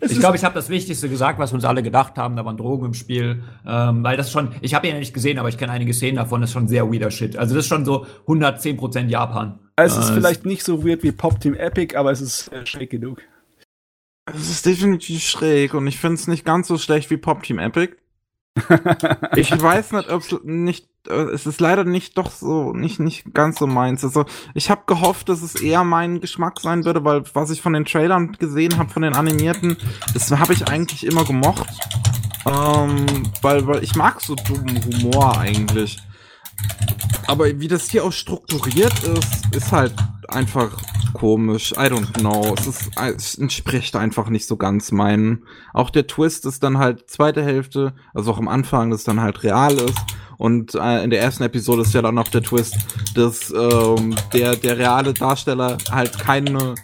Ich 0.00 0.18
glaube, 0.18 0.36
ich 0.36 0.44
habe 0.44 0.54
das 0.54 0.68
Wichtigste 0.68 1.08
gesagt, 1.08 1.38
was 1.38 1.52
uns 1.52 1.64
alle 1.64 1.82
gedacht 1.82 2.16
haben. 2.16 2.36
Da 2.36 2.44
waren 2.44 2.56
Drogen 2.56 2.86
im 2.86 2.94
Spiel, 2.94 3.42
ähm, 3.66 4.02
weil 4.02 4.16
das 4.16 4.30
schon, 4.30 4.54
ich 4.60 4.74
habe 4.74 4.86
ihn 4.86 4.94
ja 4.94 4.98
nicht 4.98 5.14
gesehen, 5.14 5.38
aber 5.38 5.48
ich 5.48 5.58
kenne 5.58 5.72
einige 5.72 5.92
Szenen 5.92 6.16
davon, 6.16 6.40
das 6.40 6.50
ist 6.50 6.54
schon 6.54 6.68
sehr 6.68 6.90
weirder 6.90 7.10
Shit. 7.10 7.36
Also 7.36 7.54
das 7.54 7.64
ist 7.64 7.68
schon 7.68 7.84
so 7.84 8.06
110% 8.26 9.08
Japan. 9.08 9.58
Es 9.76 9.96
ist 9.96 10.10
äh, 10.10 10.14
vielleicht 10.14 10.46
nicht 10.46 10.64
so 10.64 10.84
weird 10.86 11.02
wie 11.02 11.12
Pop 11.12 11.40
Team 11.40 11.54
Epic, 11.54 11.96
aber 11.96 12.12
es 12.12 12.20
ist 12.20 12.52
äh, 12.52 12.64
schräg 12.66 12.90
genug. 12.90 13.22
Es 14.26 14.48
ist 14.48 14.64
definitiv 14.64 15.22
schräg 15.22 15.74
und 15.74 15.86
ich 15.86 15.98
finde 15.98 16.14
es 16.14 16.28
nicht 16.28 16.44
ganz 16.44 16.68
so 16.68 16.78
schlecht 16.78 17.10
wie 17.10 17.18
Pop 17.18 17.42
Team 17.42 17.58
Epic. 17.58 17.96
Ich 19.36 19.50
weiß 19.50 19.92
nicht, 19.92 20.10
ob 20.10 20.22
es 20.22 20.36
nicht, 20.44 20.88
äh, 21.08 21.14
es 21.14 21.46
ist 21.46 21.60
leider 21.60 21.84
nicht 21.84 22.16
doch 22.16 22.30
so, 22.30 22.72
nicht, 22.72 23.00
nicht 23.00 23.34
ganz 23.34 23.58
so 23.58 23.66
meins. 23.66 24.04
Also, 24.04 24.24
ich 24.54 24.70
habe 24.70 24.82
gehofft, 24.86 25.28
dass 25.28 25.42
es 25.42 25.60
eher 25.60 25.82
mein 25.82 26.20
Geschmack 26.20 26.60
sein 26.60 26.84
würde, 26.84 27.04
weil 27.04 27.24
was 27.34 27.50
ich 27.50 27.60
von 27.60 27.72
den 27.72 27.84
Trailern 27.84 28.32
gesehen 28.32 28.78
habe, 28.78 28.90
von 28.90 29.02
den 29.02 29.14
animierten, 29.14 29.76
das 30.12 30.30
habe 30.30 30.52
ich 30.52 30.68
eigentlich 30.68 31.04
immer 31.04 31.24
gemocht. 31.24 31.68
Ähm, 32.46 33.06
weil, 33.42 33.66
weil 33.66 33.82
ich 33.82 33.96
mag 33.96 34.20
so 34.20 34.34
dummen 34.34 34.80
Humor 34.84 35.38
eigentlich. 35.38 35.98
Aber 37.26 37.46
wie 37.58 37.68
das 37.68 37.88
hier 37.88 38.04
auch 38.04 38.12
strukturiert 38.12 38.92
ist, 39.02 39.54
ist 39.54 39.72
halt 39.72 39.94
einfach 40.28 40.76
komisch. 41.14 41.72
I 41.72 41.86
don't 41.86 42.12
know. 42.18 42.54
Es, 42.58 42.66
ist, 42.66 42.90
es 42.98 43.34
entspricht 43.36 43.96
einfach 43.96 44.28
nicht 44.28 44.46
so 44.46 44.56
ganz 44.56 44.92
meinen. 44.92 45.44
Auch 45.72 45.90
der 45.90 46.06
Twist 46.06 46.44
ist 46.44 46.62
dann 46.62 46.78
halt 46.78 47.08
zweite 47.08 47.42
Hälfte, 47.42 47.94
also 48.12 48.32
auch 48.32 48.38
am 48.38 48.48
Anfang, 48.48 48.90
dass 48.90 49.04
dann 49.04 49.20
halt 49.20 49.42
real 49.42 49.74
ist. 49.74 49.98
Und 50.36 50.74
äh, 50.74 51.02
in 51.02 51.10
der 51.10 51.20
ersten 51.20 51.44
Episode 51.44 51.82
ist 51.82 51.94
ja 51.94 52.02
dann 52.02 52.16
noch 52.16 52.28
der 52.28 52.42
Twist, 52.42 52.76
dass 53.14 53.50
ähm, 53.50 54.14
der, 54.32 54.56
der 54.56 54.78
reale 54.78 55.14
Darsteller 55.14 55.78
halt 55.90 56.18
keine 56.18 56.74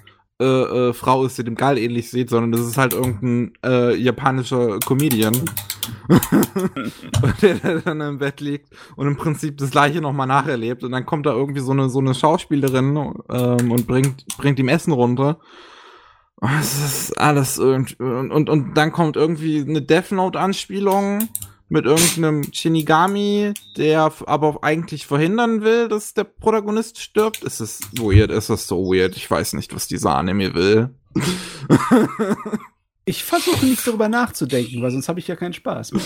äh, 0.40 0.44
äh, 0.88 0.92
Frau 0.92 1.24
ist, 1.24 1.38
die 1.38 1.44
dem 1.44 1.54
Geil 1.54 1.78
ähnlich 1.78 2.10
sieht, 2.10 2.30
sondern 2.30 2.52
das 2.52 2.62
ist 2.62 2.78
halt 2.78 2.94
irgendein 2.94 3.52
äh, 3.64 3.94
japanischer 3.94 4.78
Comedian. 4.80 5.34
der, 7.42 7.54
der 7.54 7.80
dann 7.80 8.00
im 8.00 8.18
Bett 8.18 8.40
liegt 8.40 8.68
und 8.96 9.06
im 9.06 9.16
Prinzip 9.16 9.58
das 9.58 9.70
gleiche 9.70 10.00
nochmal 10.00 10.26
nacherlebt. 10.26 10.82
Und 10.82 10.92
dann 10.92 11.06
kommt 11.06 11.26
da 11.26 11.32
irgendwie 11.32 11.60
so 11.60 11.72
eine, 11.72 11.88
so 11.88 11.98
eine 11.98 12.14
Schauspielerin 12.14 12.96
ähm, 13.30 13.70
und 13.70 13.86
bringt, 13.86 14.24
bringt 14.38 14.58
ihm 14.58 14.68
Essen 14.68 14.92
runter. 14.92 15.38
Es 16.60 16.84
ist 16.84 17.18
alles 17.18 17.58
irgendwie. 17.58 18.02
Und, 18.02 18.32
und, 18.32 18.48
und 18.48 18.74
dann 18.74 18.92
kommt 18.92 19.16
irgendwie 19.16 19.60
eine 19.60 19.82
Death 19.82 20.12
Note-Anspielung 20.12 21.28
mit 21.70 21.84
irgendeinem 21.86 22.52
Shinigami, 22.52 23.54
der 23.76 24.12
aber 24.26 24.58
eigentlich 24.62 25.06
verhindern 25.06 25.62
will, 25.62 25.88
dass 25.88 26.14
der 26.14 26.24
Protagonist 26.24 27.00
stirbt. 27.00 27.42
Es 27.44 27.60
ist 27.60 27.98
weird, 27.98 28.30
es 28.30 28.50
ist 28.50 28.66
so 28.66 28.92
weird. 28.92 29.16
Ich 29.16 29.30
weiß 29.30 29.54
nicht, 29.54 29.74
was 29.74 29.86
dieser 29.86 30.16
Anime 30.16 30.52
will. 30.54 30.90
ich 33.04 33.22
versuche 33.24 33.64
nicht 33.64 33.86
darüber 33.86 34.08
nachzudenken, 34.08 34.82
weil 34.82 34.90
sonst 34.90 35.08
habe 35.08 35.20
ich 35.20 35.28
ja 35.28 35.36
keinen 35.36 35.52
Spaß 35.52 35.92
mehr. 35.92 36.02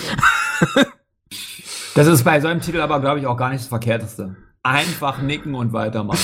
Das 1.94 2.08
ist 2.08 2.24
bei 2.24 2.40
so 2.40 2.48
einem 2.48 2.60
Titel 2.60 2.80
aber, 2.80 3.00
glaube 3.00 3.20
ich, 3.20 3.26
auch 3.26 3.36
gar 3.36 3.50
nicht 3.50 3.60
das 3.60 3.68
Verkehrteste. 3.68 4.36
Einfach 4.62 5.22
nicken 5.22 5.54
und 5.54 5.72
weitermachen. 5.72 6.20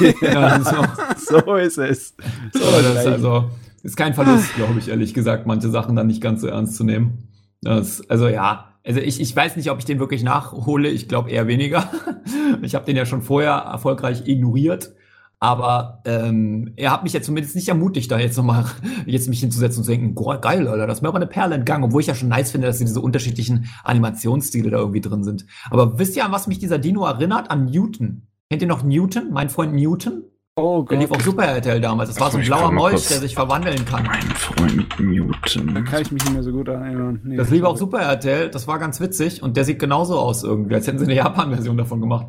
ja, 0.20 0.60
so. 0.60 1.40
so. 1.40 1.54
ist 1.56 1.78
es. 1.78 2.14
So, 2.52 2.60
das 2.60 3.00
ist 3.00 3.06
also 3.06 3.50
ist 3.82 3.96
kein 3.96 4.14
Verlust, 4.14 4.54
glaube 4.56 4.78
ich, 4.78 4.88
ehrlich 4.88 5.14
gesagt, 5.14 5.46
manche 5.46 5.70
Sachen 5.70 5.96
dann 5.96 6.08
nicht 6.08 6.20
ganz 6.20 6.40
so 6.40 6.48
ernst 6.48 6.76
zu 6.76 6.84
nehmen. 6.84 7.28
Das, 7.62 8.08
also 8.10 8.28
ja, 8.28 8.75
also 8.86 9.00
ich, 9.00 9.20
ich 9.20 9.34
weiß 9.34 9.56
nicht, 9.56 9.70
ob 9.70 9.78
ich 9.78 9.84
den 9.84 9.98
wirklich 9.98 10.22
nachhole. 10.22 10.88
Ich 10.88 11.08
glaube 11.08 11.30
eher 11.30 11.48
weniger. 11.48 11.90
ich 12.62 12.74
habe 12.74 12.84
den 12.84 12.96
ja 12.96 13.04
schon 13.04 13.22
vorher 13.22 13.52
erfolgreich 13.52 14.26
ignoriert. 14.26 14.94
Aber 15.38 16.00
ähm, 16.06 16.72
er 16.76 16.92
hat 16.92 17.02
mich 17.02 17.12
ja 17.12 17.20
zumindest 17.20 17.56
nicht 17.56 17.68
ermutigt, 17.68 18.10
da 18.10 18.18
jetzt 18.18 18.38
nochmal 18.38 18.64
jetzt 19.06 19.28
mich 19.28 19.40
hinzusetzen 19.40 19.80
und 19.80 19.84
zu 19.84 19.90
denken, 19.90 20.14
geil, 20.40 20.66
Alter, 20.66 20.86
das 20.86 20.98
ist 20.98 21.02
mir 21.02 21.08
aber 21.08 21.18
eine 21.18 21.26
Perle 21.26 21.56
entgangen, 21.56 21.84
obwohl 21.84 22.00
ich 22.00 22.06
ja 22.06 22.14
schon 22.14 22.30
nice 22.30 22.52
finde, 22.52 22.68
dass 22.68 22.78
diese 22.78 23.00
unterschiedlichen 23.00 23.66
Animationsstile 23.84 24.70
da 24.70 24.78
irgendwie 24.78 25.02
drin 25.02 25.24
sind. 25.24 25.46
Aber 25.68 25.98
wisst 25.98 26.16
ihr, 26.16 26.24
an 26.24 26.32
was 26.32 26.46
mich 26.46 26.58
dieser 26.58 26.78
Dino 26.78 27.04
erinnert? 27.04 27.50
An 27.50 27.66
Newton. 27.66 28.28
Kennt 28.48 28.62
ihr 28.62 28.68
noch 28.68 28.82
Newton? 28.82 29.30
Mein 29.30 29.50
Freund 29.50 29.74
Newton? 29.74 30.22
Oh 30.58 30.80
Gott. 30.80 30.92
Der 30.92 30.98
lief 31.00 31.10
auf 31.10 31.20
Super 31.20 31.44
RTL 31.44 31.82
damals. 31.82 32.08
Das 32.08 32.18
war 32.18 32.30
so 32.30 32.38
ein 32.38 32.44
blauer 32.44 32.72
Molch, 32.72 33.08
der 33.08 33.18
sich 33.18 33.34
verwandeln 33.34 33.84
kann. 33.84 34.04
Mein 34.04 34.22
Freund 34.22 34.98
Newton. 34.98 35.74
Da 35.74 35.82
kann 35.82 36.00
ich 36.00 36.10
mich 36.10 36.24
nicht 36.24 36.32
mehr 36.32 36.42
so 36.42 36.50
gut 36.50 36.68
erinnern. 36.68 37.20
Nee, 37.24 37.36
das 37.36 37.50
lief 37.50 37.62
auf 37.62 37.76
Super 37.76 37.98
RTL. 37.98 38.48
Das 38.48 38.66
war 38.66 38.78
ganz 38.78 38.98
witzig. 38.98 39.42
Und 39.42 39.58
der 39.58 39.66
sieht 39.66 39.78
genauso 39.78 40.18
aus 40.18 40.44
irgendwie, 40.44 40.74
als 40.74 40.86
hätten 40.86 40.98
sie 40.98 41.04
eine 41.04 41.14
Japan-Version 41.14 41.76
davon 41.76 42.00
gemacht. 42.00 42.28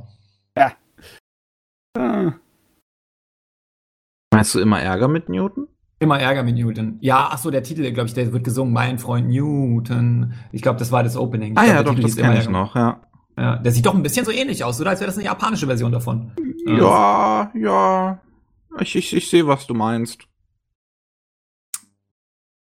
Ja. 0.57 0.73
Ah. 1.97 2.33
Meinst 4.33 4.53
du 4.53 4.59
immer 4.59 4.81
Ärger 4.81 5.07
mit 5.07 5.29
Newton? 5.29 5.69
Immer 5.99 6.19
Ärger 6.19 6.43
mit 6.43 6.55
Newton. 6.55 6.97
Ja, 6.99 7.29
ach 7.31 7.37
so, 7.37 7.49
der 7.49 7.63
Titel, 7.63 7.89
glaube 7.93 8.09
ich, 8.09 8.13
der 8.13 8.33
wird 8.33 8.43
gesungen. 8.43 8.73
Mein 8.73 8.99
Freund 8.99 9.29
Newton. 9.29 10.33
Ich 10.51 10.61
glaube, 10.61 10.79
das 10.79 10.91
war 10.91 11.01
das 11.01 11.15
Opening. 11.15 11.53
Ich 11.53 11.57
ah 11.57 11.63
glaub, 11.63 11.75
ja, 11.75 11.83
doch, 11.83 11.95
Titel 11.95 12.07
das 12.07 12.15
kenne 12.17 12.39
ich 12.39 12.49
noch, 12.49 12.75
ja. 12.75 12.99
Ja, 13.37 13.57
der 13.57 13.71
sieht 13.71 13.85
doch 13.85 13.93
ein 13.93 14.01
bisschen 14.01 14.25
so 14.25 14.31
ähnlich 14.31 14.63
aus, 14.63 14.81
oder? 14.81 14.89
Als 14.89 14.99
wäre 14.99 15.07
das 15.07 15.17
eine 15.17 15.25
japanische 15.25 15.67
Version 15.67 15.91
davon. 15.91 16.31
Ja, 16.65 17.51
ja. 17.53 18.19
Ich, 18.79 18.95
ich, 18.95 19.15
ich 19.15 19.29
sehe, 19.29 19.45
was 19.45 19.67
du 19.67 19.75
meinst. 19.75 20.27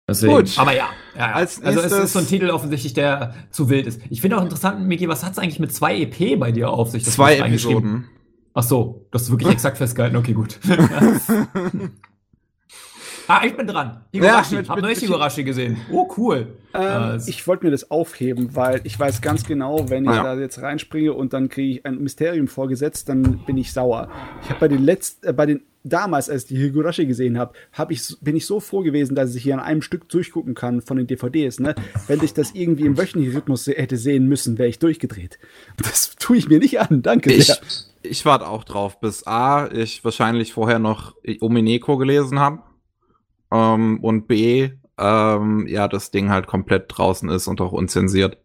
Deswegen. 0.07 0.33
Gut. 0.33 0.57
Aber 0.57 0.73
ja, 0.73 0.89
ja, 1.15 1.27
ja. 1.27 1.33
Als 1.33 1.61
also 1.61 1.79
es 1.79 1.91
ist 1.91 2.13
so 2.13 2.19
ein 2.19 2.27
Titel 2.27 2.49
offensichtlich, 2.49 2.93
der 2.93 3.35
zu 3.51 3.69
wild 3.69 3.87
ist. 3.87 4.01
Ich 4.09 4.21
finde 4.21 4.37
auch 4.37 4.41
interessant, 4.41 4.85
Miki, 4.85 5.07
was 5.07 5.23
hat 5.23 5.33
es 5.33 5.39
eigentlich 5.39 5.59
mit 5.59 5.73
zwei 5.73 5.95
EP 6.01 6.39
bei 6.39 6.51
dir 6.51 6.71
auf 6.71 6.89
sich? 6.89 7.03
Das 7.03 7.13
zwei 7.13 7.37
Episoden. 7.37 8.05
Ach 8.53 8.63
so, 8.63 9.07
das 9.11 9.23
ist 9.23 9.31
wirklich 9.31 9.49
exakt 9.51 9.77
festgehalten. 9.77 10.17
Okay, 10.17 10.33
gut. 10.33 10.59
Ah, 13.27 13.41
ich 13.45 13.55
bin 13.55 13.67
dran. 13.67 14.01
Higurashi. 14.11 14.55
Ja, 14.55 14.61
mit, 14.61 14.69
Hab 14.69 14.81
neues 14.81 14.99
Higurashi 14.99 15.43
gesehen. 15.43 15.77
Oh, 15.91 16.07
cool. 16.17 16.47
Ähm, 16.73 17.17
uh, 17.17 17.21
ich 17.25 17.45
wollte 17.47 17.65
mir 17.65 17.71
das 17.71 17.91
aufheben, 17.91 18.55
weil 18.55 18.81
ich 18.83 18.99
weiß 18.99 19.21
ganz 19.21 19.45
genau, 19.45 19.89
wenn 19.89 20.05
ich 20.05 20.09
ah, 20.09 20.15
ja. 20.15 20.23
da 20.35 20.39
jetzt 20.39 20.61
reinspringe 20.61 21.13
und 21.13 21.33
dann 21.33 21.49
kriege 21.49 21.79
ich 21.79 21.85
ein 21.85 21.99
Mysterium 21.99 22.47
vorgesetzt, 22.47 23.09
dann 23.09 23.39
bin 23.45 23.57
ich 23.57 23.71
sauer. 23.71 24.09
Ich 24.43 24.49
habe 24.49 24.59
bei 24.59 24.67
den 24.67 24.83
letzten, 24.83 25.27
äh, 25.27 25.33
bei 25.33 25.45
den 25.45 25.61
damals, 25.83 26.29
als 26.29 26.43
ich 26.43 26.49
die 26.49 26.57
Higurashi 26.57 27.05
gesehen 27.05 27.37
habe, 27.37 27.53
hab 27.73 27.91
ich, 27.91 28.15
bin 28.21 28.35
ich 28.35 28.45
so 28.45 28.59
froh 28.59 28.81
gewesen, 28.81 29.15
dass 29.15 29.35
ich 29.35 29.43
hier 29.43 29.53
an 29.53 29.59
einem 29.59 29.81
Stück 29.81 30.07
durchgucken 30.09 30.55
kann 30.55 30.81
von 30.81 30.97
den 30.97 31.07
DVDs. 31.07 31.59
Ne? 31.59 31.75
Wenn 32.07 32.23
ich 32.23 32.33
das 32.33 32.51
irgendwie 32.53 32.85
im 32.85 32.97
wöchentlichen 32.97 33.35
Rhythmus 33.35 33.67
hätte 33.67 33.97
sehen 33.97 34.27
müssen, 34.27 34.57
wäre 34.57 34.69
ich 34.69 34.79
durchgedreht. 34.79 35.39
Das 35.77 36.15
tue 36.15 36.37
ich 36.37 36.47
mir 36.47 36.59
nicht 36.59 36.79
an. 36.79 37.01
Danke 37.01 37.33
ich, 37.33 37.47
sehr. 37.47 37.57
Ich 38.03 38.25
warte 38.25 38.47
auch 38.47 38.63
drauf, 38.63 38.99
bis 38.99 39.27
A, 39.27 39.69
ich 39.69 40.03
wahrscheinlich 40.05 40.53
vorher 40.53 40.79
noch 40.79 41.15
Omineko 41.41 41.97
gelesen 41.97 42.39
habe 42.39 42.59
ähm, 43.53 43.99
und 44.01 44.27
B, 44.27 44.71
ähm, 44.97 45.67
ja, 45.67 45.87
das 45.87 46.11
Ding 46.11 46.29
halt 46.29 46.47
komplett 46.47 46.85
draußen 46.87 47.29
ist 47.29 47.47
und 47.47 47.61
auch 47.61 47.71
unzensiert. 47.71 48.37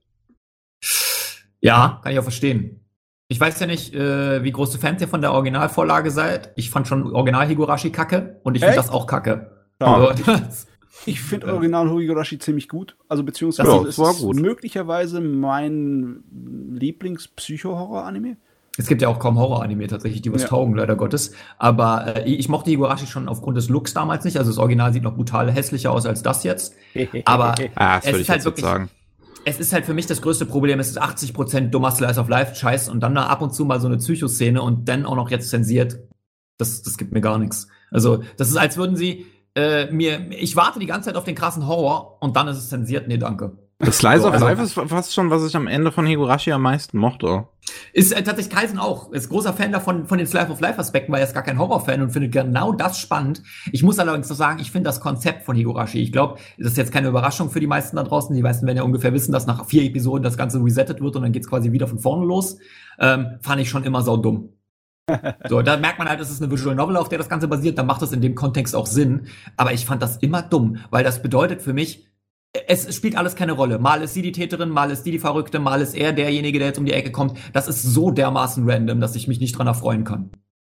Ja, 1.61 2.01
kann 2.03 2.13
ich 2.13 2.19
auch 2.19 2.25
verstehen. 2.25 2.85
Ich 3.29 3.41
weiß 3.41 3.61
ja 3.61 3.67
nicht, 3.67 3.95
äh, 3.95 4.43
wie 4.43 4.53
große 4.53 4.79
Fans 4.79 5.03
ihr 5.03 5.09
von 5.09 5.21
der 5.21 5.33
Originalvorlage 5.33 6.11
seid. 6.11 6.53
Ich 6.57 6.71
fand 6.71 6.89
schon 6.89 7.13
Original 7.13 7.47
Higurashi 7.47 7.91
kacke 7.91 8.41
und 8.43 8.55
ich 8.55 8.63
finde 8.63 8.77
das 8.77 8.91
auch 8.91 9.07
kacke. 9.07 9.67
Ja. 9.81 10.15
ich 11.07 11.21
finde 11.21 11.53
Original 11.53 11.91
Higurashi 11.91 12.39
ziemlich 12.39 12.69
gut. 12.69 12.97
Also 13.07 13.25
beziehungsweise 13.25 13.71
ja, 13.71 13.87
ist 13.87 13.99
es 13.99 14.23
möglicherweise 14.23 15.21
mein 15.21 16.25
Lieblings-Psycho-Horror-Anime. 16.73 18.39
Es 18.79 18.87
gibt 18.87 19.03
ja 19.03 19.09
auch 19.09 19.19
kaum 19.19 19.39
Horror-Anime 19.39 19.89
tatsächlich, 19.89 20.23
die 20.23 20.33
was 20.33 20.43
ja. 20.43 20.49
taugen, 20.49 20.77
leider 20.77 20.95
Gottes. 20.95 21.33
Aber 21.59 22.17
äh, 22.17 22.31
ich 22.31 22.49
mochte 22.49 22.71
Higurashi 22.71 23.09
schon 23.09 23.29
aufgrund 23.29 23.57
des 23.57 23.69
Looks 23.69 23.93
damals 23.93 24.25
nicht. 24.25 24.39
Also 24.39 24.53
das 24.53 24.59
Original 24.59 24.93
sieht 24.93 25.03
noch 25.03 25.17
brutal 25.17 25.51
hässlicher 25.51 25.91
aus 25.91 26.07
als 26.07 26.23
das 26.23 26.45
jetzt. 26.45 26.75
Aber 27.25 27.57
ah, 27.75 28.01
es 28.03 28.17
ist 28.17 28.29
halt 28.29 28.45
wirklich, 28.45 28.65
sagen. 28.65 28.89
es 29.45 29.59
ist 29.59 29.73
halt 29.73 29.85
für 29.85 29.95
mich 29.95 30.07
das 30.07 30.23
größte 30.23 30.47
Problem. 30.47 30.79
Es 30.79 30.89
ist 30.89 31.03
80% 31.03 31.71
dummer 31.71 31.91
Slice 31.91 32.21
of 32.21 32.29
Life 32.29 32.55
Scheiß 32.55 32.89
und 32.89 33.01
dann 33.01 33.17
da 33.17 33.27
ab 33.27 33.43
und 33.43 33.53
zu 33.53 33.65
mal 33.65 33.81
so 33.81 33.89
eine 33.89 33.97
Psychoszene 33.97 34.63
und 34.63 34.89
dann 34.89 35.07
auch 35.07 35.17
noch 35.17 35.31
jetzt 35.31 35.51
zensiert. 35.51 35.99
Das, 36.57 36.83
das 36.83 36.97
gibt 36.97 37.13
mir 37.13 37.21
gar 37.21 37.39
nichts. 37.39 37.67
Also 37.91 38.23
das 38.37 38.49
ist, 38.49 38.57
als 38.57 38.77
würden 38.77 38.95
sie 38.95 39.27
äh, 39.57 39.91
mir, 39.91 40.31
ich 40.31 40.55
warte 40.55 40.79
die 40.79 40.87
ganze 40.87 41.07
Zeit 41.09 41.17
auf 41.17 41.25
den 41.25 41.35
krassen 41.35 41.67
Horror 41.67 42.19
und 42.21 42.37
dann 42.37 42.47
ist 42.47 42.59
es 42.59 42.69
zensiert. 42.69 43.09
Nee, 43.09 43.19
danke. 43.19 43.59
Das 43.81 43.99
Slice 43.99 44.23
so, 44.23 44.29
of 44.29 44.35
also, 44.35 44.47
Life 44.47 44.61
ist 44.61 44.73
fast 44.73 45.15
schon, 45.15 45.31
was 45.31 45.47
ich 45.47 45.55
am 45.55 45.69
Ende 45.69 45.93
von 45.93 46.05
Higurashi 46.05 46.51
am 46.51 46.63
meisten 46.63 46.99
mochte. 46.99 47.47
Ist 47.93 48.11
äh, 48.11 48.25
tatsächlich 48.25 48.53
Kaisen 48.53 48.79
auch. 48.79 49.13
Ist 49.13 49.29
großer 49.29 49.53
Fan 49.53 49.71
davon, 49.71 50.07
von 50.07 50.19
den 50.19 50.27
Slice 50.27 50.51
of 50.51 50.61
Life 50.61 50.81
Aspekten, 50.81 51.13
weil 51.13 51.21
er 51.21 51.29
ist 51.29 51.35
gar 51.35 51.45
kein 51.45 51.61
Horrorfan 51.61 52.03
und 52.03 52.11
findet 52.11 52.33
genau 52.33 52.73
das 52.73 52.99
spannend. 52.99 53.43
Ich 53.71 53.85
muss 53.85 54.01
allerdings 54.01 54.29
noch 54.29 54.37
sagen, 54.37 54.59
ich 54.59 54.73
finde 54.73 54.89
das 54.89 55.01
Konzept 55.01 55.45
von 55.45 55.55
Higurashi, 55.55 56.03
ich 56.03 56.11
glaube, 56.11 56.41
das 56.59 56.73
ist 56.73 56.77
jetzt 56.77 56.93
keine 56.93 57.07
Überraschung 57.07 57.51
für 57.51 57.61
die 57.61 57.69
meisten 57.69 57.97
da 57.97 58.03
draußen. 58.03 58.35
Die 58.35 58.43
meisten 58.43 58.67
werden 58.67 58.79
ja 58.79 58.83
ungefähr 58.83 59.13
wissen, 59.13 59.31
dass 59.31 59.47
nach 59.47 59.65
vier 59.67 59.85
Episoden 59.85 60.25
das 60.25 60.37
Ganze 60.37 60.59
resettet 60.63 61.01
wird 61.01 61.15
und 61.15 61.23
dann 61.23 61.33
geht's 61.33 61.49
quasi 61.49 61.71
wieder 61.71 61.87
von 61.87 62.01
vorne 62.01 62.27
los. 62.27 62.59
Ähm, 62.99 63.39
fand 63.43 63.61
ich 63.61 63.71
schon 63.71 63.85
immer 63.85 64.03
sau 64.03 64.17
dumm. 64.17 64.55
so, 65.49 65.63
da 65.63 65.77
merkt 65.77 66.01
man 66.01 66.09
halt, 66.09 66.21
es 66.21 66.31
ist 66.31 66.43
eine 66.43 66.51
Visual 66.51 66.75
Novel, 66.75 66.97
auf 66.97 67.09
der 67.09 67.19
das 67.19 67.29
Ganze 67.29 67.47
basiert, 67.47 67.79
dann 67.79 67.87
macht 67.87 68.03
das 68.03 68.13
in 68.13 68.21
dem 68.21 68.35
Kontext 68.35 68.75
auch 68.75 68.87
Sinn. 68.87 69.29
Aber 69.57 69.73
ich 69.73 69.87
fand 69.87 70.03
das 70.03 70.17
immer 70.17 70.43
dumm, 70.43 70.79
weil 70.91 71.05
das 71.05 71.23
bedeutet 71.23 71.63
für 71.63 71.73
mich, 71.73 72.08
es 72.67 72.95
spielt 72.95 73.17
alles 73.17 73.37
keine 73.37 73.53
Rolle. 73.53 73.79
Mal 73.79 74.03
ist 74.03 74.15
sie 74.15 74.23
die 74.23 74.33
Täterin, 74.33 74.71
mal 74.71 74.91
ist 74.91 75.05
die 75.05 75.11
die 75.11 75.19
Verrückte, 75.19 75.59
mal 75.59 75.81
ist 75.81 75.95
er 75.95 76.13
derjenige, 76.13 76.59
der 76.59 76.69
jetzt 76.69 76.79
um 76.79 76.85
die 76.85 76.93
Ecke 76.93 77.13
kommt. 77.13 77.39
Das 77.53 77.69
ist 77.69 77.83
so 77.83 78.11
dermaßen 78.11 78.69
random, 78.69 79.01
dass 79.01 79.17
ich 79.17 79.29
mich 79.29 79.41
nicht 79.41 79.57
dran 79.57 79.67
erfreuen 79.67 80.05
kann. 80.05 80.31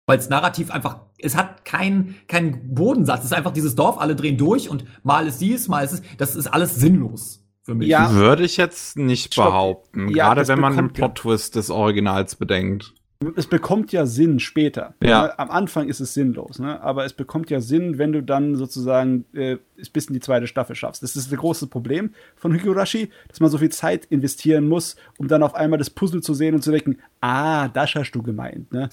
Weil 0.07 0.19
es 0.19 0.29
narrativ 0.29 0.71
einfach, 0.71 1.01
es 1.19 1.37
hat 1.37 1.65
keinen 1.65 2.17
kein 2.27 2.75
Bodensatz. 2.75 3.21
Es 3.21 3.27
ist 3.27 3.35
einfach 3.35 3.53
dieses 3.53 3.77
Dorf, 3.77 3.99
alle 3.99 4.17
drehen 4.17 4.37
durch 4.37 4.69
und 4.69 4.85
mal 5.03 5.27
ist 5.27 5.39
sie 5.39 5.53
es, 5.53 5.69
mal 5.69 5.85
ist 5.85 5.93
es, 5.93 6.03
das 6.19 6.37
ist 6.37 6.49
alles 6.49 6.75
sinnlos 6.75 7.45
für 7.63 7.75
mich. 7.75 7.89
Ja. 7.89 8.13
Würde 8.13 8.45
ich 8.45 8.57
jetzt 8.57 8.97
nicht 8.97 9.35
Stopp. 9.35 9.47
behaupten. 9.47 10.09
Ja, 10.09 10.35
Gerade 10.35 10.49
wenn 10.49 10.61
man 10.61 10.77
den 10.77 10.93
Plot-Twist 10.93 11.55
des 11.55 11.71
Originals 11.71 12.37
bedenkt 12.37 12.95
es 13.37 13.47
bekommt 13.47 13.93
ja 13.93 14.07
Sinn 14.07 14.41
später. 14.41 14.95
Ja. 15.03 15.23
Ne? 15.23 15.39
Am 15.39 15.51
Anfang 15.51 15.89
ist 15.89 16.01
es 16.01 16.15
sinnlos, 16.15 16.59
ne? 16.59 16.81
aber 16.81 17.05
es 17.05 17.13
bekommt 17.13 17.51
ja 17.51 17.61
Sinn, 17.61 17.99
wenn 17.99 18.13
du 18.13 18.23
dann 18.23 18.57
sozusagen 18.57 19.27
äh, 19.35 19.59
bis 19.93 20.07
in 20.07 20.15
die 20.15 20.21
zweite 20.21 20.47
Staffel 20.47 20.75
schaffst. 20.75 21.03
Das 21.03 21.17
ist 21.17 21.31
das 21.31 21.39
große 21.39 21.67
Problem 21.67 22.15
von 22.37 22.53
Higurashi, 22.53 23.11
dass 23.29 23.41
man 23.41 23.51
so 23.51 23.59
viel 23.59 23.69
Zeit 23.69 24.07
investieren 24.07 24.69
muss, 24.69 24.97
um 25.19 25.29
dann 25.29 25.43
auf 25.43 25.55
einmal 25.55 25.79
das 25.79 25.91
Puzzle 25.91 26.23
zu 26.23 26.33
sehen 26.33 26.55
und 26.55 26.63
zu 26.63 26.71
denken, 26.71 26.99
ah, 27.21 27.69
das 27.69 27.95
hast 27.95 28.13
du 28.13 28.23
gemeint. 28.23 28.73
Ne? 28.73 28.89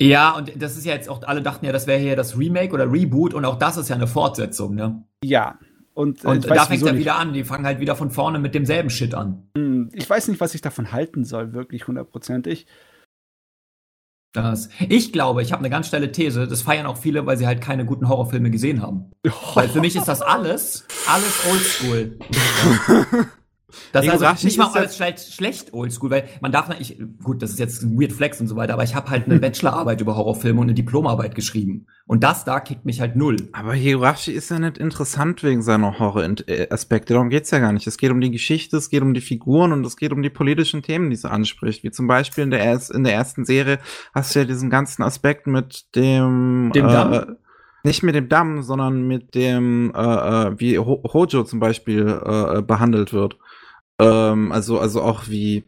Ja, 0.00 0.32
und 0.32 0.50
das 0.56 0.78
ist 0.78 0.86
ja 0.86 0.94
jetzt 0.94 1.10
auch, 1.10 1.22
alle 1.22 1.42
dachten 1.42 1.66
ja, 1.66 1.72
das 1.72 1.86
wäre 1.86 2.00
hier 2.00 2.16
das 2.16 2.38
Remake 2.38 2.72
oder 2.72 2.90
Reboot 2.90 3.34
und 3.34 3.44
auch 3.44 3.58
das 3.58 3.76
ist 3.76 3.90
ja 3.90 3.96
eine 3.96 4.06
Fortsetzung, 4.06 4.74
ne? 4.74 5.04
Ja. 5.22 5.58
Und, 5.92 6.24
äh, 6.24 6.28
und 6.28 6.50
da 6.50 6.64
fängt 6.64 6.82
er 6.84 6.96
wieder 6.96 7.16
an. 7.16 7.32
Die 7.32 7.44
fangen 7.44 7.64
halt 7.64 7.78
wieder 7.78 7.94
von 7.94 8.10
vorne 8.10 8.40
mit 8.40 8.54
demselben 8.54 8.90
Shit 8.90 9.14
an. 9.14 9.44
Hm, 9.56 9.90
ich 9.92 10.08
weiß 10.10 10.26
nicht, 10.28 10.40
was 10.40 10.54
ich 10.54 10.60
davon 10.60 10.90
halten 10.90 11.24
soll, 11.24 11.52
wirklich 11.52 11.86
hundertprozentig. 11.86 12.66
Das. 14.34 14.68
Ich 14.88 15.12
glaube, 15.12 15.42
ich 15.42 15.52
habe 15.52 15.60
eine 15.60 15.70
ganz 15.70 15.86
steile 15.86 16.10
These. 16.10 16.48
Das 16.48 16.62
feiern 16.62 16.86
auch 16.86 16.96
viele, 16.96 17.24
weil 17.24 17.36
sie 17.36 17.46
halt 17.46 17.60
keine 17.60 17.86
guten 17.86 18.08
Horrorfilme 18.08 18.50
gesehen 18.50 18.82
haben. 18.82 19.12
Weil 19.54 19.68
für 19.68 19.80
mich 19.80 19.94
ist 19.94 20.08
das 20.08 20.22
alles, 20.22 20.84
alles 21.06 21.46
Oldschool. 21.48 22.18
Das 23.92 24.04
ist 24.04 24.22
also 24.22 24.46
nicht 24.46 24.58
mal 24.58 24.70
alles 24.72 24.96
schlecht, 24.96 25.32
schlecht 25.32 25.72
oldschool, 25.72 26.10
weil 26.10 26.28
man 26.40 26.52
darf 26.52 26.68
nicht, 26.68 26.98
gut, 27.22 27.42
das 27.42 27.50
ist 27.50 27.58
jetzt 27.58 27.82
ein 27.82 27.98
Weird 28.00 28.12
Flex 28.12 28.40
und 28.40 28.48
so 28.48 28.56
weiter, 28.56 28.74
aber 28.74 28.84
ich 28.84 28.94
habe 28.94 29.10
halt 29.10 29.26
eine 29.26 29.38
Bachelorarbeit 29.40 30.00
über 30.00 30.16
Horrorfilme 30.16 30.60
und 30.60 30.66
eine 30.66 30.74
Diplomarbeit 30.74 31.34
geschrieben. 31.34 31.86
Und 32.06 32.22
das 32.22 32.44
da 32.44 32.60
kickt 32.60 32.84
mich 32.84 33.00
halt 33.00 33.16
null. 33.16 33.36
Aber 33.52 33.74
Hirashi 33.74 34.32
ist 34.32 34.50
ja 34.50 34.58
nicht 34.58 34.78
interessant 34.78 35.42
wegen 35.42 35.62
seiner 35.62 35.98
Horror-Aspekte. 35.98 37.14
Darum 37.14 37.30
geht's 37.30 37.50
ja 37.50 37.58
gar 37.60 37.72
nicht. 37.72 37.86
Es 37.86 37.96
geht 37.96 38.10
um 38.10 38.20
die 38.20 38.30
Geschichte, 38.30 38.76
es 38.76 38.90
geht 38.90 39.02
um 39.02 39.14
die 39.14 39.22
Figuren 39.22 39.72
und 39.72 39.86
es 39.86 39.96
geht 39.96 40.12
um 40.12 40.22
die 40.22 40.30
politischen 40.30 40.82
Themen, 40.82 41.10
die 41.10 41.16
sie 41.16 41.30
anspricht. 41.30 41.82
Wie 41.82 41.90
zum 41.90 42.06
Beispiel 42.06 42.44
in 42.44 42.50
der, 42.50 42.80
in 42.92 43.04
der 43.04 43.14
ersten 43.14 43.44
Serie 43.44 43.78
hast 44.14 44.34
du 44.34 44.40
ja 44.40 44.44
diesen 44.44 44.68
ganzen 44.68 45.02
Aspekt 45.02 45.46
mit 45.46 45.94
dem, 45.94 46.72
dem 46.74 46.88
äh, 46.88 47.26
nicht 47.84 48.02
mit 48.02 48.14
dem 48.14 48.28
Damm, 48.28 48.62
sondern 48.62 49.06
mit 49.06 49.34
dem, 49.34 49.92
äh, 49.94 50.00
äh 50.00 50.54
wie 50.58 50.78
Ho 50.78 51.02
Hojo 51.12 51.44
zum 51.44 51.60
Beispiel 51.60 52.06
äh, 52.06 52.62
behandelt 52.62 53.12
wird. 53.12 53.36
Ähm, 54.04 54.52
also, 54.52 54.78
also 54.78 55.02
auch 55.02 55.28
wie 55.28 55.64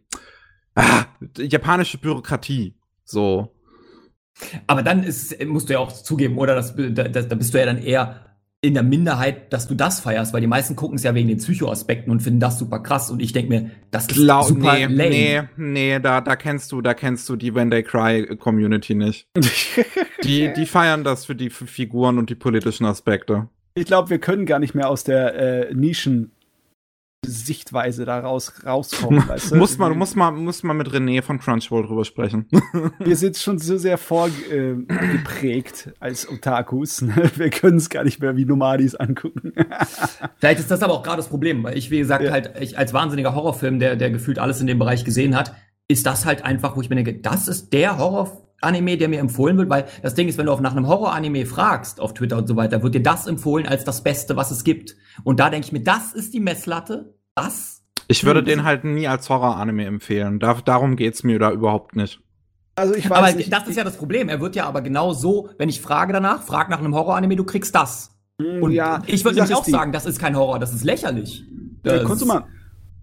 ah, 0.74 1.04
japanische 1.36 1.98
Bürokratie. 1.98 2.74
So. 3.04 3.52
Aber 4.66 4.82
dann 4.82 5.02
ist, 5.02 5.44
musst 5.46 5.68
du 5.68 5.74
ja 5.74 5.78
auch 5.78 5.92
zugeben, 5.92 6.38
oder? 6.38 6.54
Das, 6.54 6.74
da, 6.76 7.04
da 7.08 7.34
bist 7.34 7.54
du 7.54 7.58
ja 7.58 7.66
dann 7.66 7.78
eher 7.78 8.26
in 8.62 8.74
der 8.74 8.82
Minderheit, 8.82 9.52
dass 9.52 9.68
du 9.68 9.74
das 9.74 10.00
feierst, 10.00 10.32
weil 10.32 10.40
die 10.40 10.46
meisten 10.46 10.76
gucken 10.76 10.96
es 10.96 11.04
ja 11.04 11.14
wegen 11.14 11.28
den 11.28 11.38
Psychoaspekten 11.38 12.10
und 12.10 12.20
finden 12.20 12.40
das 12.40 12.58
super 12.58 12.80
krass 12.80 13.10
und 13.10 13.20
ich 13.20 13.32
denke 13.32 13.50
mir, 13.50 13.70
das 13.90 14.06
ist 14.08 14.14
Glau 14.14 14.42
super 14.42 14.74
nee, 14.74 14.84
lame. 14.84 14.96
Nee, 14.96 15.42
nee, 15.56 16.00
da, 16.00 16.20
da 16.20 16.36
kennst 16.36 16.72
du, 16.72 16.80
da 16.80 16.94
kennst 16.94 17.28
du 17.28 17.36
die 17.36 17.54
When 17.54 17.70
They 17.70 17.82
Cry 17.82 18.36
Community 18.36 18.94
nicht. 18.94 19.28
die, 20.24 20.52
die 20.52 20.66
feiern 20.66 21.04
das 21.04 21.26
für 21.26 21.36
die 21.36 21.50
Figuren 21.50 22.18
und 22.18 22.30
die 22.30 22.34
politischen 22.34 22.86
Aspekte. 22.86 23.48
Ich 23.74 23.84
glaube, 23.84 24.10
wir 24.10 24.18
können 24.18 24.46
gar 24.46 24.58
nicht 24.58 24.74
mehr 24.74 24.88
aus 24.88 25.04
der 25.04 25.34
äh, 25.68 25.74
Nischen 25.74 26.32
Sichtweise 27.24 28.04
da 28.04 28.20
raus, 28.20 28.52
rauskommen. 28.64 29.26
weißt 29.28 29.52
du? 29.52 29.56
muss, 29.56 29.78
man, 29.78 29.96
muss, 29.98 30.14
man, 30.14 30.36
muss 30.36 30.62
man 30.62 30.76
mit 30.76 30.88
René 30.88 31.22
von 31.22 31.38
Crunchyroll 31.38 31.86
drüber 31.86 32.04
sprechen. 32.04 32.46
Wir 32.98 33.16
sind 33.16 33.36
schon 33.36 33.58
so 33.58 33.76
sehr 33.78 33.98
vorgeprägt 33.98 35.88
äh, 35.88 35.92
als 35.98 36.28
Otakus. 36.28 37.02
Ne? 37.02 37.30
Wir 37.34 37.50
können 37.50 37.78
es 37.78 37.88
gar 37.90 38.04
nicht 38.04 38.20
mehr 38.20 38.36
wie 38.36 38.44
Nomadis 38.44 38.94
angucken. 38.94 39.52
Vielleicht 40.38 40.60
ist 40.60 40.70
das 40.70 40.82
aber 40.82 40.94
auch 40.94 41.02
gerade 41.02 41.16
das 41.16 41.28
Problem, 41.28 41.64
weil 41.64 41.76
ich, 41.76 41.90
wie 41.90 41.98
gesagt, 41.98 42.24
ja. 42.24 42.30
halt 42.30 42.52
ich 42.60 42.78
als 42.78 42.92
wahnsinniger 42.92 43.34
Horrorfilm, 43.34 43.80
der, 43.80 43.96
der 43.96 44.10
gefühlt 44.10 44.38
alles 44.38 44.60
in 44.60 44.66
dem 44.66 44.78
Bereich 44.78 45.04
gesehen 45.04 45.36
hat, 45.36 45.54
ist 45.88 46.06
das 46.06 46.24
halt 46.26 46.44
einfach, 46.44 46.76
wo 46.76 46.80
ich 46.80 46.90
mir 46.90 46.96
denke, 46.96 47.14
das 47.14 47.48
ist 47.48 47.72
der 47.72 47.98
Horror 47.98 48.42
Anime, 48.60 48.96
der 48.96 49.08
mir 49.08 49.20
empfohlen 49.20 49.56
wird, 49.58 49.68
weil 49.68 49.86
das 50.02 50.14
Ding 50.14 50.28
ist, 50.28 50.38
wenn 50.38 50.46
du 50.46 50.52
auch 50.52 50.60
nach 50.60 50.72
einem 50.72 50.86
Horror-Anime 50.88 51.44
fragst 51.46 52.00
auf 52.00 52.14
Twitter 52.14 52.38
und 52.38 52.48
so 52.48 52.56
weiter, 52.56 52.82
wird 52.82 52.94
dir 52.94 53.02
das 53.02 53.26
empfohlen 53.26 53.66
als 53.66 53.84
das 53.84 54.02
Beste, 54.02 54.36
was 54.36 54.50
es 54.50 54.64
gibt. 54.64 54.96
Und 55.24 55.40
da 55.40 55.50
denke 55.50 55.66
ich 55.66 55.72
mir, 55.72 55.82
das 55.82 56.14
ist 56.14 56.32
die 56.32 56.40
Messlatte 56.40 57.14
was? 57.34 57.82
Ich 58.08 58.24
würde 58.24 58.42
den 58.42 58.64
halt 58.64 58.84
nie 58.84 59.06
als 59.08 59.28
Horror-Anime 59.28 59.84
empfehlen. 59.84 60.38
Da, 60.38 60.54
darum 60.54 60.96
geht's 60.96 61.22
mir 61.22 61.38
da 61.38 61.50
überhaupt 61.50 61.96
nicht. 61.96 62.20
Also 62.76 62.94
ich 62.94 63.08
weiß 63.08 63.18
aber 63.18 63.32
nicht, 63.32 63.52
das 63.52 63.68
ist 63.68 63.76
ja 63.76 63.84
das 63.84 63.96
Problem. 63.96 64.28
Er 64.28 64.40
wird 64.40 64.56
ja 64.56 64.66
aber 64.66 64.80
genau 64.80 65.12
so, 65.12 65.50
wenn 65.58 65.68
ich 65.68 65.80
frage 65.80 66.12
danach, 66.12 66.42
frag 66.42 66.68
nach 66.70 66.78
einem 66.78 66.94
Horror-Anime, 66.94 67.36
du 67.36 67.44
kriegst 67.44 67.74
das. 67.74 68.16
Hm, 68.40 68.62
Und 68.62 68.72
ja, 68.72 69.02
ich 69.06 69.24
würde 69.24 69.36
nämlich 69.36 69.54
auch 69.54 69.64
die. 69.64 69.70
sagen, 69.70 69.92
das 69.92 70.06
ist 70.06 70.18
kein 70.18 70.36
Horror, 70.36 70.58
das 70.58 70.72
ist 70.72 70.84
lächerlich. 70.84 71.44
Das 71.82 72.02
ja, 72.02 72.26
mal, 72.26 72.44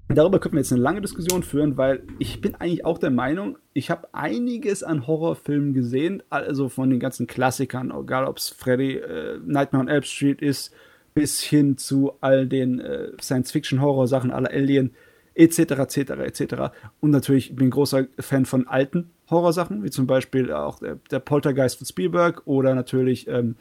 darüber 0.10 0.40
könnten 0.40 0.58
wir 0.58 0.62
jetzt 0.62 0.72
eine 0.72 0.82
lange 0.82 1.02
Diskussion 1.02 1.44
führen, 1.44 1.78
weil 1.78 2.04
ich 2.20 2.42
bin 2.42 2.56
eigentlich 2.56 2.86
auch 2.86 2.98
der 2.98 3.10
Meinung, 3.12 3.58
ich 3.74 3.90
habe 3.90 4.08
einiges 4.14 4.84
an 4.84 5.08
Horrorfilmen 5.08 5.74
gesehen, 5.74 6.24
also 6.30 6.70
von 6.70 6.90
den 6.90 7.00
ganzen 7.00 7.28
Klassikern, 7.28 7.92
egal 7.92 8.26
ob 8.26 8.38
es 8.38 8.50
Freddy, 8.50 8.98
äh, 8.98 9.40
Nightmare 9.46 9.84
on 9.84 9.90
Elm 9.90 10.04
Street 10.04 10.42
ist, 10.42 10.74
bis 11.14 11.42
hin 11.42 11.78
zu 11.78 12.14
all 12.22 12.48
den 12.48 12.80
äh, 12.80 13.12
Science-Fiction-Horror-Sachen 13.22 14.32
aller 14.32 14.50
Alien, 14.52 14.94
etc., 15.36 15.60
etc., 15.60 15.98
etc. 15.98 16.56
Und 17.00 17.12
natürlich 17.12 17.56
bin 17.56 17.68
ich 17.68 17.74
großer 17.74 18.08
Fan 18.20 18.46
von 18.46 18.68
alten 18.68 19.12
Horrorsachen, 19.30 19.84
wie 19.84 19.90
zum 19.90 20.08
Beispiel 20.08 20.52
auch 20.52 20.80
der, 20.80 21.00
der 21.12 21.20
Poltergeist 21.20 21.78
von 21.78 21.88
Spielberg 21.88 22.44
oder 22.46 22.76
natürlich, 22.76 23.28
ähm, 23.28 23.56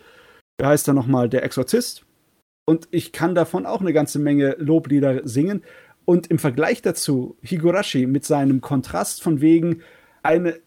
wie 0.58 0.66
heißt 0.66 0.88
er 0.88 0.94
nochmal, 0.94 1.28
Der 1.28 1.44
Exorzist. 1.44 2.04
Und 2.64 2.88
ich 2.90 3.12
kann 3.12 3.34
davon 3.34 3.66
auch 3.66 3.80
eine 3.80 3.92
ganze 3.92 4.18
Menge 4.18 4.54
Loblieder 4.58 5.26
singen. 5.26 5.62
Und 6.04 6.28
im 6.28 6.38
Vergleich 6.38 6.82
dazu, 6.82 7.36
Higurashi 7.42 8.06
mit 8.06 8.24
seinem 8.24 8.60
Kontrast 8.60 9.22
von 9.22 9.40
wegen 9.40 9.82
eine 10.22 10.58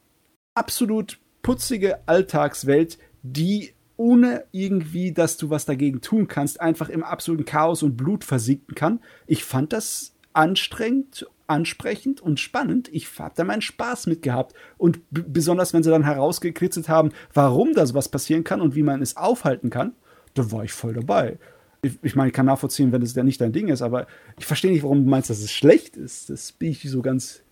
absolut 0.54 1.20
putzige 1.42 2.00
Alltagswelt, 2.08 2.98
die 3.22 3.74
ohne 3.98 4.46
irgendwie, 4.52 5.12
dass 5.12 5.38
du 5.38 5.50
was 5.50 5.66
dagegen 5.66 6.02
tun 6.02 6.28
kannst, 6.28 6.60
einfach 6.60 6.90
im 6.90 7.04
absoluten 7.04 7.46
Chaos 7.46 7.84
und 7.84 7.96
Blut 7.96 8.24
versinken 8.24 8.76
kann. 8.76 9.00
Ich 9.26 9.44
fand 9.46 9.74
das 9.74 10.16
anstrengend, 10.34 11.28
ansprechend 11.48 12.22
und 12.22 12.40
spannend. 12.40 12.90
Ich 12.92 13.08
habe 13.20 13.34
da 13.36 13.44
meinen 13.44 13.62
Spaß 13.62 14.08
mit 14.08 14.22
gehabt. 14.22 14.54
Und 14.78 15.00
besonders, 15.10 15.74
wenn 15.74 15.84
sie 15.84 15.90
dann 15.90 16.04
herausgekritzelt 16.04 16.90
haben, 16.90 17.12
warum 17.34 17.74
das 17.74 17.94
was 17.94 18.10
passieren 18.10 18.44
kann 18.44 18.62
und 18.62 18.76
wie 18.76 18.84
man 18.84 19.02
es 19.02 19.16
aufhalten 19.16 19.70
kann, 19.70 19.94
da 20.34 20.52
war 20.52 20.64
ich 20.64 20.74
voll 20.74 20.94
dabei. 20.94 21.38
Ich, 21.86 22.00
ich 22.02 22.16
meine, 22.16 22.30
ich 22.30 22.34
kann 22.34 22.46
nachvollziehen, 22.46 22.92
wenn 22.92 23.02
es 23.02 23.16
ja 23.16 23.24
nicht 23.24 23.42
dein 23.42 23.54
Ding 23.54 23.68
ist, 23.68 23.82
aber 23.82 24.08
ich 24.40 24.46
verstehe 24.46 24.72
nicht, 24.72 24.84
warum 24.84 25.04
du 25.04 25.10
meinst, 25.10 25.30
dass 25.30 25.40
es 25.40 25.52
schlecht 25.52 25.98
ist. 25.98 26.30
Das 26.30 26.52
bin 26.52 26.72
ich 26.72 26.82
so 26.90 27.02
ganz. 27.02 27.44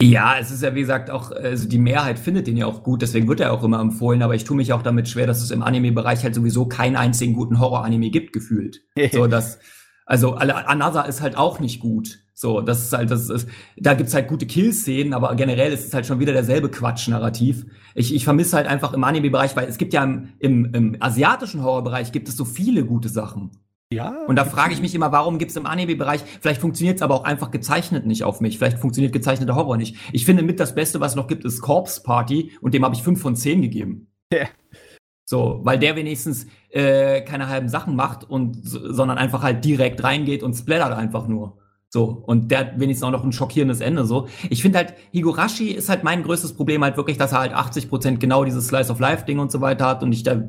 Ja, 0.00 0.38
es 0.38 0.52
ist 0.52 0.62
ja 0.62 0.74
wie 0.76 0.80
gesagt 0.80 1.10
auch, 1.10 1.32
also 1.32 1.68
die 1.68 1.78
Mehrheit 1.78 2.20
findet 2.20 2.46
den 2.46 2.56
ja 2.56 2.66
auch 2.66 2.84
gut, 2.84 3.02
deswegen 3.02 3.26
wird 3.26 3.40
er 3.40 3.52
auch 3.52 3.64
immer 3.64 3.80
empfohlen, 3.80 4.22
aber 4.22 4.36
ich 4.36 4.44
tue 4.44 4.56
mich 4.56 4.72
auch 4.72 4.82
damit 4.82 5.08
schwer, 5.08 5.26
dass 5.26 5.42
es 5.42 5.50
im 5.50 5.62
Anime-Bereich 5.62 6.22
halt 6.22 6.36
sowieso 6.36 6.66
keinen 6.66 6.94
einzigen 6.94 7.34
guten 7.34 7.58
Horror-Anime 7.58 8.10
gibt, 8.10 8.32
gefühlt. 8.32 8.82
so, 9.12 9.26
dass, 9.26 9.58
also 10.06 10.34
Anasa 10.34 11.02
ist 11.02 11.20
halt 11.20 11.36
auch 11.36 11.58
nicht 11.58 11.80
gut. 11.80 12.20
So, 12.40 12.60
das 12.60 12.84
ist 12.84 12.92
halt, 12.92 13.10
das 13.10 13.28
ist, 13.30 13.48
da 13.76 13.94
gibt's 13.94 14.14
halt 14.14 14.28
gute 14.28 14.46
Kill-Szenen, 14.46 15.12
aber 15.12 15.34
generell 15.34 15.72
ist 15.72 15.88
es 15.88 15.92
halt 15.92 16.06
schon 16.06 16.20
wieder 16.20 16.32
derselbe 16.32 16.70
Quatsch-Narrativ. 16.70 17.66
Ich, 17.96 18.14
ich 18.14 18.22
vermisse 18.22 18.56
halt 18.56 18.68
einfach 18.68 18.92
im 18.92 19.02
Anime-Bereich, 19.02 19.56
weil 19.56 19.66
es 19.66 19.76
gibt 19.76 19.92
ja 19.92 20.04
im, 20.04 20.28
im, 20.38 20.72
im 20.72 20.96
asiatischen 21.00 21.64
Horrorbereich 21.64 22.12
gibt 22.12 22.28
es 22.28 22.36
so 22.36 22.44
viele 22.44 22.84
gute 22.84 23.08
Sachen. 23.08 23.50
Ja. 23.92 24.14
Und 24.28 24.36
da 24.36 24.44
frage 24.44 24.72
ich 24.72 24.80
mich 24.80 24.94
immer, 24.94 25.10
warum 25.10 25.38
gibt 25.38 25.50
es 25.50 25.56
im 25.56 25.66
Anime-Bereich, 25.66 26.22
vielleicht 26.40 26.60
funktioniert 26.60 26.98
es 26.98 27.02
aber 27.02 27.16
auch 27.16 27.24
einfach 27.24 27.50
gezeichnet 27.50 28.06
nicht 28.06 28.22
auf 28.22 28.40
mich. 28.40 28.56
Vielleicht 28.56 28.78
funktioniert 28.78 29.12
gezeichneter 29.12 29.56
Horror 29.56 29.76
nicht. 29.76 29.96
Ich 30.12 30.24
finde 30.24 30.44
mit 30.44 30.60
das 30.60 30.76
Beste, 30.76 31.00
was 31.00 31.12
es 31.12 31.16
noch 31.16 31.26
gibt, 31.26 31.44
ist 31.44 31.60
Corpse 31.60 32.04
Party 32.04 32.52
und 32.60 32.72
dem 32.72 32.84
habe 32.84 32.94
ich 32.94 33.02
fünf 33.02 33.20
von 33.20 33.34
zehn 33.34 33.62
gegeben. 33.62 34.12
Ja. 34.32 34.46
So, 35.24 35.58
weil 35.64 35.80
der 35.80 35.96
wenigstens 35.96 36.46
äh, 36.70 37.20
keine 37.22 37.48
halben 37.48 37.68
Sachen 37.68 37.96
macht 37.96 38.22
und 38.22 38.60
sondern 38.62 39.18
einfach 39.18 39.42
halt 39.42 39.64
direkt 39.64 40.04
reingeht 40.04 40.44
und 40.44 40.54
splattert 40.54 40.96
einfach 40.96 41.26
nur. 41.26 41.58
So, 41.90 42.22
und 42.26 42.50
der 42.50 42.58
hat 42.58 42.80
wenigstens 42.80 43.06
auch 43.06 43.12
noch 43.12 43.24
ein 43.24 43.32
schockierendes 43.32 43.80
Ende, 43.80 44.04
so. 44.04 44.28
Ich 44.50 44.60
finde 44.60 44.78
halt, 44.78 44.94
Higurashi 45.12 45.68
ist 45.68 45.88
halt 45.88 46.04
mein 46.04 46.22
größtes 46.22 46.52
Problem 46.54 46.84
halt 46.84 46.98
wirklich, 46.98 47.16
dass 47.16 47.32
er 47.32 47.40
halt 47.40 47.54
80 47.54 47.88
Prozent 47.88 48.20
genau 48.20 48.44
dieses 48.44 48.66
Slice 48.66 48.92
of 48.92 49.00
Life 49.00 49.24
Ding 49.24 49.38
und 49.38 49.50
so 49.50 49.62
weiter 49.62 49.86
hat 49.86 50.02
und 50.02 50.12
ich 50.12 50.22
da, 50.22 50.42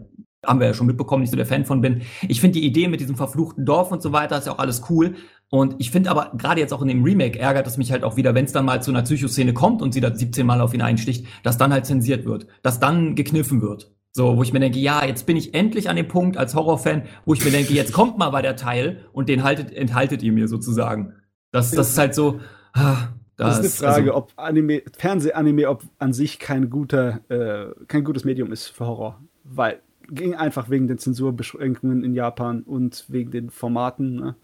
haben 0.45 0.59
wir 0.59 0.67
ja 0.67 0.73
schon 0.73 0.87
mitbekommen, 0.87 1.21
nicht 1.21 1.31
so 1.31 1.37
der 1.37 1.45
Fan 1.45 1.65
von 1.65 1.79
bin. 1.81 2.01
Ich 2.27 2.41
finde 2.41 2.59
die 2.59 2.65
Idee 2.65 2.87
mit 2.89 2.99
diesem 2.99 3.15
verfluchten 3.15 3.65
Dorf 3.65 3.91
und 3.91 4.01
so 4.01 4.11
weiter 4.11 4.37
ist 4.37 4.47
ja 4.47 4.53
auch 4.53 4.59
alles 4.59 4.83
cool. 4.89 5.15
Und 5.49 5.75
ich 5.79 5.91
finde 5.91 6.11
aber 6.11 6.31
gerade 6.37 6.61
jetzt 6.61 6.73
auch 6.73 6.81
in 6.81 6.89
dem 6.89 7.03
Remake 7.03 7.39
ärgert 7.39 7.67
es 7.67 7.77
mich 7.77 7.91
halt 7.91 8.03
auch 8.03 8.17
wieder, 8.17 8.35
wenn 8.35 8.45
es 8.45 8.51
dann 8.51 8.65
mal 8.65 8.83
zu 8.83 8.91
einer 8.91 9.01
Psychoszene 9.01 9.53
kommt 9.53 9.81
und 9.81 9.93
sie 9.93 10.01
da 10.01 10.13
17 10.13 10.45
Mal 10.45 10.61
auf 10.61 10.73
ihn 10.73 10.81
einsticht, 10.81 11.25
dass 11.43 11.57
dann 11.57 11.73
halt 11.73 11.85
zensiert 11.85 12.25
wird, 12.25 12.47
dass 12.61 12.79
dann 12.79 13.15
gekniffen 13.15 13.61
wird. 13.61 13.91
So, 14.11 14.37
wo 14.37 14.43
ich 14.43 14.53
mir 14.53 14.59
denke, 14.59 14.79
ja, 14.79 15.05
jetzt 15.05 15.25
bin 15.25 15.37
ich 15.37 15.53
endlich 15.53 15.89
an 15.89 15.95
dem 15.95 16.07
Punkt 16.07 16.37
als 16.37 16.55
Horrorfan, 16.55 17.03
wo 17.25 17.33
ich 17.33 17.43
mir 17.43 17.51
denke, 17.51 17.73
jetzt 17.73 17.93
kommt 17.93 18.17
mal 18.17 18.29
bei 18.29 18.41
der 18.41 18.55
Teil 18.55 19.05
und 19.11 19.29
den 19.29 19.43
haltet, 19.43 19.71
enthaltet 19.71 20.23
ihr 20.23 20.31
mir 20.31 20.47
sozusagen. 20.47 21.13
Das, 21.51 21.71
das 21.71 21.89
ist 21.89 21.97
halt 21.97 22.15
so. 22.15 22.39
Ah, 22.73 23.09
das, 23.37 23.57
das 23.57 23.65
ist 23.65 23.83
eine 23.83 23.93
Frage, 23.93 24.11
also, 24.11 24.17
ob 24.17 24.33
Anime, 24.35 24.83
Fernsehanime, 24.97 25.69
ob 25.69 25.83
an 25.97 26.13
sich 26.13 26.39
kein 26.39 26.69
guter, 26.69 27.21
äh, 27.29 27.73
kein 27.87 28.03
gutes 28.03 28.25
Medium 28.25 28.51
ist 28.51 28.67
für 28.67 28.85
Horror. 28.85 29.21
Weil 29.43 29.81
ging 30.11 30.35
einfach 30.35 30.69
wegen 30.69 30.87
den 30.87 30.97
Zensurbeschränkungen 30.97 32.03
in 32.03 32.13
Japan 32.13 32.63
und 32.63 33.05
wegen 33.07 33.31
den 33.31 33.49
Formaten. 33.49 34.15
Ne? 34.15 34.35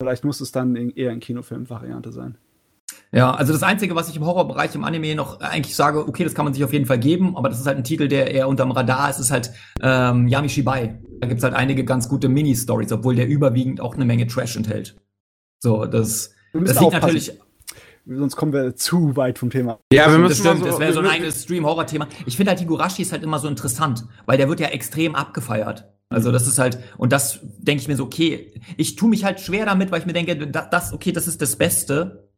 Vielleicht 0.00 0.24
muss 0.24 0.40
es 0.40 0.52
dann 0.52 0.74
eher 0.76 1.12
in 1.12 1.20
Kinofilm-Variante 1.20 2.12
sein. 2.12 2.38
Ja, 3.14 3.34
also 3.34 3.52
das 3.52 3.62
Einzige, 3.62 3.94
was 3.94 4.08
ich 4.08 4.16
im 4.16 4.24
Horrorbereich 4.24 4.74
im 4.74 4.84
Anime 4.84 5.14
noch 5.14 5.40
eigentlich 5.40 5.76
sage, 5.76 6.08
okay, 6.08 6.24
das 6.24 6.34
kann 6.34 6.46
man 6.46 6.54
sich 6.54 6.64
auf 6.64 6.72
jeden 6.72 6.86
Fall 6.86 6.98
geben, 6.98 7.36
aber 7.36 7.50
das 7.50 7.60
ist 7.60 7.66
halt 7.66 7.76
ein 7.76 7.84
Titel, 7.84 8.08
der 8.08 8.30
eher 8.30 8.48
unterm 8.48 8.70
Radar 8.70 9.10
ist, 9.10 9.18
ist 9.18 9.30
halt 9.30 9.52
ähm, 9.82 10.28
Yami 10.28 10.48
Shibai. 10.48 10.98
Da 11.20 11.28
gibt's 11.28 11.44
halt 11.44 11.54
einige 11.54 11.84
ganz 11.84 12.08
gute 12.08 12.30
Mini-Stories, 12.30 12.90
obwohl 12.90 13.14
der 13.14 13.28
überwiegend 13.28 13.82
auch 13.82 13.94
eine 13.94 14.06
Menge 14.06 14.26
Trash 14.26 14.56
enthält. 14.56 14.96
So, 15.62 15.86
das, 15.86 16.34
das 16.52 16.80
liegt 16.80 16.92
natürlich. 16.92 17.38
Sonst 18.04 18.34
kommen 18.34 18.52
wir 18.52 18.74
zu 18.74 19.14
weit 19.14 19.38
vom 19.38 19.48
Thema. 19.48 19.78
Ja, 19.92 20.10
wir 20.10 20.18
müssen 20.18 20.30
das 20.30 20.38
stimmt, 20.38 20.64
so, 20.64 20.66
das 20.66 20.80
wäre 20.80 20.92
so 20.92 20.98
ein 20.98 21.06
eigenes 21.06 21.44
Stream-Horror-Thema. 21.44 22.08
Ich 22.26 22.36
finde 22.36 22.50
halt 22.50 22.58
Higurashi 22.58 23.02
ist 23.02 23.12
halt 23.12 23.22
immer 23.22 23.38
so 23.38 23.46
interessant, 23.46 24.04
weil 24.26 24.36
der 24.36 24.48
wird 24.48 24.58
ja 24.58 24.66
extrem 24.68 25.14
abgefeiert. 25.14 25.88
Also 26.08 26.32
das 26.32 26.48
ist 26.48 26.58
halt, 26.58 26.80
und 26.98 27.12
das 27.12 27.38
denke 27.58 27.80
ich 27.80 27.86
mir 27.86 27.94
so, 27.94 28.04
okay, 28.04 28.60
ich 28.76 28.96
tue 28.96 29.08
mich 29.08 29.24
halt 29.24 29.38
schwer 29.38 29.64
damit, 29.64 29.92
weil 29.92 30.00
ich 30.00 30.06
mir 30.06 30.12
denke, 30.12 30.48
das, 30.48 30.92
okay, 30.92 31.12
das 31.12 31.28
ist 31.28 31.40
das 31.40 31.54
Beste, 31.54 32.28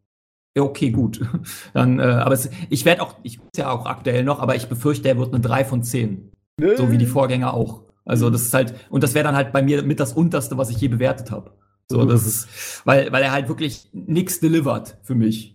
ja, 0.55 0.63
okay, 0.63 0.91
gut. 0.91 1.23
Dann, 1.73 1.99
äh, 2.01 2.03
aber 2.03 2.35
es, 2.35 2.51
ich 2.69 2.85
werde 2.85 3.01
auch, 3.01 3.17
ich 3.23 3.37
ist 3.37 3.57
ja 3.57 3.71
auch 3.71 3.87
aktuell 3.87 4.23
noch, 4.23 4.41
aber 4.41 4.55
ich 4.55 4.69
befürchte, 4.69 5.09
er 5.09 5.17
wird 5.17 5.33
eine 5.33 5.41
3 5.41 5.65
von 5.65 5.83
10. 5.83 6.31
Nee. 6.61 6.77
So 6.77 6.91
wie 6.91 6.99
die 6.99 7.07
Vorgänger 7.07 7.55
auch. 7.55 7.85
Also 8.05 8.29
das 8.29 8.43
ist 8.43 8.53
halt, 8.53 8.75
und 8.91 9.03
das 9.03 9.15
wäre 9.15 9.25
dann 9.25 9.35
halt 9.35 9.51
bei 9.51 9.63
mir 9.63 9.83
mit 9.83 9.99
das 9.99 10.13
unterste, 10.13 10.59
was 10.59 10.69
ich 10.69 10.77
je 10.77 10.89
bewertet 10.89 11.31
habe. 11.31 11.53
So, 11.89 12.05
das 12.05 12.27
ist, 12.27 12.49
weil, 12.85 13.13
weil 13.13 13.23
er 13.23 13.33
halt 13.33 13.49
wirklich 13.49 13.89
nichts 13.93 14.41
delivert 14.41 14.99
für 15.03 15.15
mich. 15.15 15.55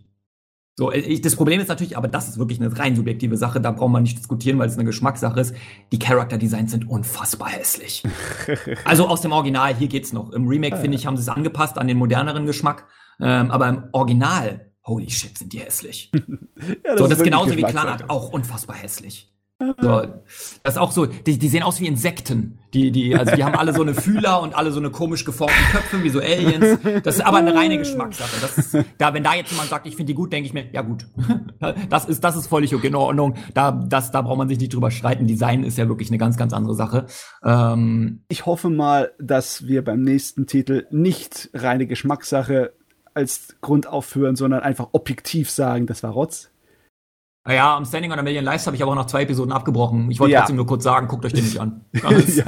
So, 0.75 0.91
ich, 0.93 1.19
das 1.19 1.35
Problem 1.35 1.59
ist 1.59 1.67
natürlich, 1.67 1.97
aber 1.97 2.07
das 2.07 2.29
ist 2.29 2.37
wirklich 2.37 2.61
eine 2.61 2.77
rein 2.77 2.95
subjektive 2.95 3.35
Sache, 3.35 3.59
da 3.59 3.71
braucht 3.71 3.91
man 3.91 4.03
nicht 4.03 4.17
diskutieren, 4.17 4.57
weil 4.59 4.69
es 4.69 4.75
eine 4.75 4.85
Geschmackssache 4.85 5.39
ist. 5.39 5.53
Die 5.91 5.99
Character 5.99 6.37
Designs 6.37 6.71
sind 6.71 6.87
unfassbar 6.87 7.49
hässlich. 7.49 8.03
also 8.85 9.07
aus 9.07 9.21
dem 9.21 9.33
Original, 9.33 9.75
hier 9.75 9.89
geht's 9.89 10.13
noch. 10.13 10.31
Im 10.31 10.47
Remake, 10.47 10.77
finde 10.77 10.95
ich, 10.95 11.05
haben 11.05 11.17
sie 11.17 11.23
es 11.23 11.29
angepasst 11.29 11.77
an 11.77 11.87
den 11.87 11.97
moderneren 11.97 12.45
Geschmack. 12.45 12.85
Ähm, 13.19 13.51
aber 13.51 13.67
im 13.67 13.83
Original 13.91 14.69
holy 14.89 15.09
shit, 15.09 15.37
sind 15.37 15.53
die 15.53 15.59
hässlich. 15.59 16.11
ja, 16.13 16.75
das 16.83 16.99
so, 16.99 17.07
das 17.07 17.19
ist 17.19 17.23
genauso 17.23 17.55
wie 17.55 17.63
Clanart, 17.63 18.09
auch 18.09 18.29
unfassbar 18.29 18.75
hässlich. 18.75 19.31
So, 19.59 20.03
das 20.63 20.75
ist 20.75 20.77
auch 20.77 20.91
so, 20.91 21.05
die, 21.05 21.37
die 21.37 21.49
sehen 21.49 21.63
aus 21.63 21.81
wie 21.81 21.87
Insekten. 21.87 22.59
Die, 22.73 22.91
die, 22.91 23.13
also 23.13 23.35
die 23.35 23.43
haben 23.43 23.55
alle 23.55 23.73
so 23.73 23.81
eine 23.81 23.93
Fühler 23.93 24.41
und 24.41 24.55
alle 24.55 24.71
so 24.71 24.79
eine 24.79 24.89
komisch 24.89 25.25
geformten 25.25 25.61
Köpfe, 25.71 26.01
wie 26.01 26.09
so 26.09 26.19
Aliens. 26.19 26.79
Das 27.03 27.15
ist 27.15 27.21
aber 27.21 27.39
eine 27.39 27.53
reine 27.53 27.77
Geschmackssache. 27.77 28.39
Das 28.39 28.57
ist, 28.57 28.85
da, 28.97 29.13
wenn 29.13 29.23
da 29.23 29.33
jetzt 29.33 29.51
jemand 29.51 29.69
sagt, 29.69 29.85
ich 29.85 29.97
finde 29.97 30.13
die 30.13 30.15
gut, 30.15 30.31
denke 30.31 30.47
ich 30.47 30.53
mir, 30.53 30.65
ja 30.71 30.81
gut. 30.81 31.07
Das 31.89 32.05
ist, 32.05 32.23
das 32.23 32.37
ist 32.37 32.47
völlig 32.47 32.73
okay 32.73 32.87
in 32.87 32.95
Ordnung. 32.95 33.35
Da, 33.53 33.71
das, 33.71 34.11
da 34.11 34.21
braucht 34.21 34.37
man 34.37 34.47
sich 34.47 34.59
nicht 34.59 34.73
drüber 34.73 34.91
streiten. 34.91 35.27
Design 35.27 35.63
ist 35.63 35.77
ja 35.77 35.89
wirklich 35.89 36.09
eine 36.09 36.17
ganz, 36.17 36.37
ganz 36.37 36.53
andere 36.53 36.73
Sache. 36.73 37.07
Ähm, 37.43 38.21
ich 38.29 38.45
hoffe 38.45 38.69
mal, 38.69 39.11
dass 39.19 39.67
wir 39.67 39.83
beim 39.83 40.01
nächsten 40.01 40.47
Titel 40.47 40.87
nicht 40.89 41.49
reine 41.53 41.85
Geschmackssache 41.85 42.73
als 43.13 43.55
Grund 43.59 43.87
aufführen, 43.87 44.35
sondern 44.35 44.61
einfach 44.61 44.89
objektiv 44.93 45.49
sagen, 45.49 45.85
das 45.85 46.03
war 46.03 46.11
Rotz. 46.11 46.49
Ja, 47.49 47.75
am 47.75 47.85
Standing 47.85 48.11
on 48.11 48.19
a 48.19 48.21
Million 48.21 48.45
Lives 48.45 48.65
habe 48.67 48.75
ich 48.75 48.83
aber 48.83 48.91
auch 48.91 48.95
noch 48.95 49.07
zwei 49.07 49.23
Episoden 49.23 49.51
abgebrochen. 49.51 50.09
Ich 50.11 50.19
wollte 50.19 50.33
ja. 50.33 50.39
trotzdem 50.39 50.55
nur 50.55 50.67
kurz 50.67 50.83
sagen, 50.83 51.07
guckt 51.07 51.25
euch 51.25 51.33
den 51.33 51.45
nicht 51.45 51.59
an. 51.59 51.81
Das, 52.09 52.35
ja. 52.35 52.45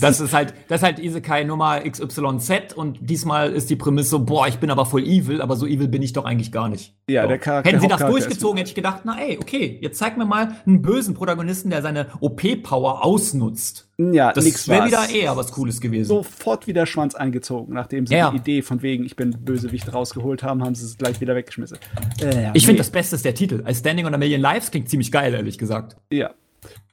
das 0.00 0.20
ist 0.20 0.32
halt, 0.32 0.54
das 0.68 0.80
ist 0.80 0.84
halt 0.84 0.98
Isekai 0.98 1.44
Nummer 1.44 1.80
XYZ 1.80 2.74
und 2.74 2.98
diesmal 3.00 3.52
ist 3.52 3.68
die 3.68 3.76
Prämisse, 3.76 4.18
boah, 4.18 4.46
ich 4.46 4.58
bin 4.58 4.70
aber 4.70 4.86
voll 4.86 5.04
evil, 5.04 5.40
aber 5.40 5.56
so 5.56 5.66
evil 5.66 5.88
bin 5.88 6.02
ich 6.02 6.12
doch 6.12 6.24
eigentlich 6.24 6.52
gar 6.52 6.68
nicht. 6.68 6.94
Ja, 7.08 7.22
so. 7.22 7.28
der 7.28 7.38
Charakter. 7.38 7.70
Hätten 7.70 7.80
sie 7.80 7.88
das 7.88 8.00
durchgezogen, 8.00 8.58
hätte 8.58 8.68
ich 8.68 8.74
gedacht, 8.74 9.02
na 9.04 9.18
ey, 9.18 9.38
okay, 9.40 9.78
jetzt 9.80 9.98
zeig 9.98 10.16
mir 10.16 10.24
mal 10.24 10.56
einen 10.66 10.82
bösen 10.82 11.14
Protagonisten, 11.14 11.70
der 11.70 11.82
seine 11.82 12.06
OP-Power 12.20 13.04
ausnutzt. 13.04 13.85
Ja, 13.98 14.32
das 14.32 14.68
wäre 14.68 14.86
wieder 14.86 15.08
eher 15.08 15.36
was 15.36 15.52
Cooles 15.52 15.80
gewesen. 15.80 16.08
Sofort 16.08 16.66
wieder 16.66 16.84
Schwanz 16.84 17.14
eingezogen, 17.14 17.74
nachdem 17.74 18.06
sie 18.06 18.14
ja. 18.14 18.30
die 18.30 18.36
Idee 18.36 18.62
von 18.62 18.82
wegen, 18.82 19.04
ich 19.04 19.16
bin 19.16 19.30
Bösewicht 19.42 19.92
rausgeholt 19.92 20.42
haben, 20.42 20.62
haben 20.62 20.74
sie 20.74 20.84
es 20.84 20.98
gleich 20.98 21.20
wieder 21.22 21.34
weggeschmissen. 21.34 21.78
Äh, 22.20 22.48
ich 22.48 22.62
nee. 22.62 22.66
finde 22.66 22.78
das 22.78 22.90
Beste 22.90 23.16
ist 23.16 23.24
der 23.24 23.34
Titel. 23.34 23.62
Als 23.64 23.78
Standing 23.78 24.04
on 24.04 24.12
a 24.12 24.18
Million 24.18 24.40
Lives 24.40 24.70
klingt 24.70 24.90
ziemlich 24.90 25.10
geil, 25.10 25.32
ehrlich 25.32 25.56
gesagt. 25.56 25.96
Ja. 26.10 26.30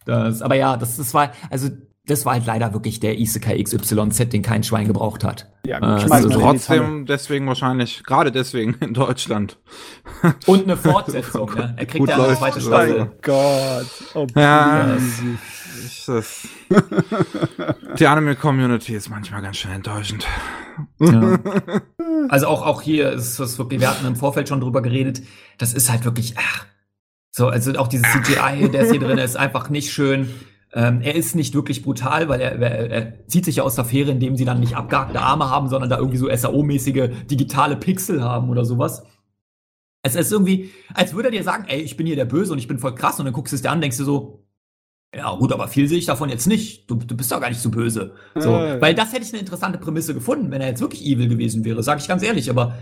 Das, 0.05 0.41
aber 0.41 0.55
ja, 0.55 0.77
das, 0.77 0.95
das 0.95 1.13
war, 1.13 1.33
also 1.49 1.69
das 2.05 2.25
war 2.25 2.33
halt 2.33 2.45
leider 2.45 2.73
wirklich 2.73 2.99
der 2.99 3.17
Isekai 3.17 3.61
XYZ, 3.61 4.29
den 4.29 4.41
kein 4.41 4.63
Schwein 4.63 4.87
gebraucht 4.87 5.23
hat. 5.23 5.49
Ja, 5.65 5.79
gut, 5.79 6.09
äh, 6.09 6.13
also 6.13 6.29
trotzdem 6.29 7.05
deswegen 7.05 7.47
wahrscheinlich, 7.47 8.03
gerade 8.03 8.31
deswegen 8.31 8.75
in 8.81 8.93
Deutschland. 8.93 9.57
Und 10.45 10.63
eine 10.63 10.75
Fortsetzung, 10.75 11.53
ne? 11.53 11.73
Er 11.77 11.85
kriegt 11.85 12.07
ja 12.07 12.21
eine 12.21 12.37
zweite 12.37 12.59
Staffel. 12.61 13.09
Oh 13.09 13.15
Gott. 13.21 13.87
Oh, 14.15 14.27
ja, 14.35 14.97
ich, 15.85 16.05
das, 16.05 16.47
die 17.99 18.07
Anime-Community 18.07 18.95
ist 18.95 19.09
manchmal 19.09 19.41
ganz 19.41 19.57
schön 19.57 19.71
enttäuschend. 19.71 20.25
Ja. 20.99 21.39
Also 22.29 22.47
auch, 22.47 22.65
auch 22.65 22.81
hier 22.81 23.11
ist 23.11 23.37
es 23.37 23.57
wirklich, 23.57 23.81
wir 23.81 23.89
hatten 23.89 24.07
im 24.07 24.15
Vorfeld 24.15 24.47
schon 24.47 24.61
drüber 24.61 24.81
geredet, 24.81 25.23
das 25.57 25.73
ist 25.73 25.91
halt 25.91 26.05
wirklich, 26.05 26.35
ach, 26.37 26.65
so, 27.31 27.47
also 27.47 27.73
auch 27.73 27.87
dieses 27.87 28.05
CGI, 28.11 28.69
der 28.69 28.83
ist 28.83 28.91
hier 28.91 28.99
drin, 28.99 29.17
ist 29.17 29.35
einfach 29.35 29.69
nicht 29.69 29.91
schön. 29.91 30.29
Ähm, 30.71 31.01
er 31.01 31.15
ist 31.15 31.35
nicht 31.35 31.53
wirklich 31.53 31.83
brutal, 31.83 32.29
weil 32.29 32.39
er, 32.41 32.59
er, 32.59 32.89
er 32.89 33.27
zieht 33.27 33.45
sich 33.45 33.57
ja 33.57 33.63
aus 33.63 33.75
der 33.75 33.85
Fähre, 33.85 34.11
indem 34.11 34.37
sie 34.37 34.45
dann 34.45 34.59
nicht 34.59 34.75
abgehackte 34.75 35.19
Arme 35.19 35.49
haben, 35.49 35.67
sondern 35.67 35.89
da 35.89 35.97
irgendwie 35.97 36.17
so 36.17 36.29
SAO-mäßige 36.33 37.09
digitale 37.29 37.75
Pixel 37.75 38.23
haben 38.23 38.49
oder 38.49 38.65
sowas. 38.65 39.03
Es 40.03 40.15
ist 40.15 40.31
irgendwie, 40.31 40.71
als 40.93 41.13
würde 41.13 41.29
er 41.29 41.31
dir 41.31 41.43
sagen, 41.43 41.65
ey, 41.67 41.81
ich 41.81 41.97
bin 41.97 42.05
hier 42.05 42.15
der 42.15 42.25
Böse 42.25 42.53
und 42.53 42.59
ich 42.59 42.67
bin 42.67 42.79
voll 42.79 42.95
krass 42.95 43.19
und 43.19 43.25
dann 43.25 43.33
guckst 43.33 43.51
du 43.51 43.55
es 43.55 43.61
dir 43.61 43.71
an, 43.71 43.81
denkst 43.81 43.97
du 43.97 44.03
so, 44.03 44.42
ja, 45.15 45.35
gut, 45.35 45.53
aber 45.53 45.67
viel 45.67 45.87
sehe 45.87 45.99
ich 45.99 46.05
davon 46.05 46.29
jetzt 46.29 46.47
nicht. 46.47 46.89
Du, 46.89 46.95
du 46.95 47.15
bist 47.15 47.31
doch 47.31 47.39
gar 47.39 47.49
nicht 47.49 47.61
so 47.61 47.69
böse. 47.69 48.13
So, 48.35 48.55
äh. 48.55 48.81
Weil 48.81 48.95
das 48.95 49.13
hätte 49.13 49.23
ich 49.23 49.31
eine 49.31 49.39
interessante 49.41 49.77
Prämisse 49.77 50.13
gefunden, 50.13 50.49
wenn 50.51 50.61
er 50.61 50.69
jetzt 50.69 50.81
wirklich 50.81 51.05
evil 51.05 51.27
gewesen 51.27 51.63
wäre, 51.65 51.83
sage 51.83 52.01
ich 52.01 52.07
ganz 52.07 52.23
ehrlich, 52.23 52.49
aber 52.49 52.75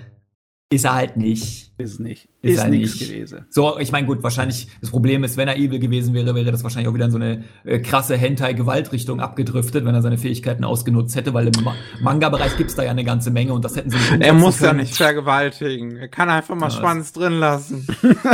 ist 0.72 0.86
er 0.86 0.96
halt 0.96 1.18
nicht. 1.18 1.74
Ist 1.78 2.00
nicht. 2.00 2.30
Ist, 2.42 2.60
ist 2.60 2.68
nichts 2.70 3.00
gewesen. 3.00 3.46
So, 3.50 3.78
ich 3.78 3.92
meine, 3.92 4.08
gut, 4.08 4.24
wahrscheinlich, 4.24 4.68
das 4.80 4.90
Problem 4.90 5.26
ist, 5.26 5.36
wenn 5.36 5.50
er 5.50 5.58
evil 5.58 5.80
gewesen 5.80 6.14
wäre, 6.14 6.34
wäre 6.34 6.50
das 6.50 6.64
wahrscheinlich 6.64 6.88
auch 6.88 6.94
wieder 6.94 7.06
in 7.06 7.12
so 7.12 7.18
eine 7.18 7.44
äh, 7.66 7.80
krasse 7.80 8.16
Hentai-Gewaltrichtung 8.16 9.20
abgedriftet, 9.20 9.84
wenn 9.84 9.94
er 9.94 10.02
seine 10.02 10.18
Fähigkeiten 10.18 10.64
ausgenutzt 10.64 11.18
hätte, 11.18 11.34
weil 11.34 11.48
im 11.48 11.64
Ma 11.64 11.76
Manga-Bereich 12.02 12.56
gibt's 12.56 12.76
da 12.76 12.84
ja 12.84 12.92
eine 12.92 13.04
ganze 13.04 13.32
Menge 13.32 13.52
und 13.52 13.66
das 13.66 13.76
hätten 13.76 13.90
sie 13.90 13.98
nicht 13.98 14.22
Er 14.22 14.34
muss 14.34 14.62
ja 14.62 14.72
nicht 14.72 14.96
vergewaltigen. 14.96 15.98
Er 15.98 16.08
kann 16.08 16.30
einfach 16.30 16.56
mal 16.56 16.70
ja, 16.70 16.78
Schwanz 16.78 17.12
drin 17.12 17.34
lassen. 17.34 17.86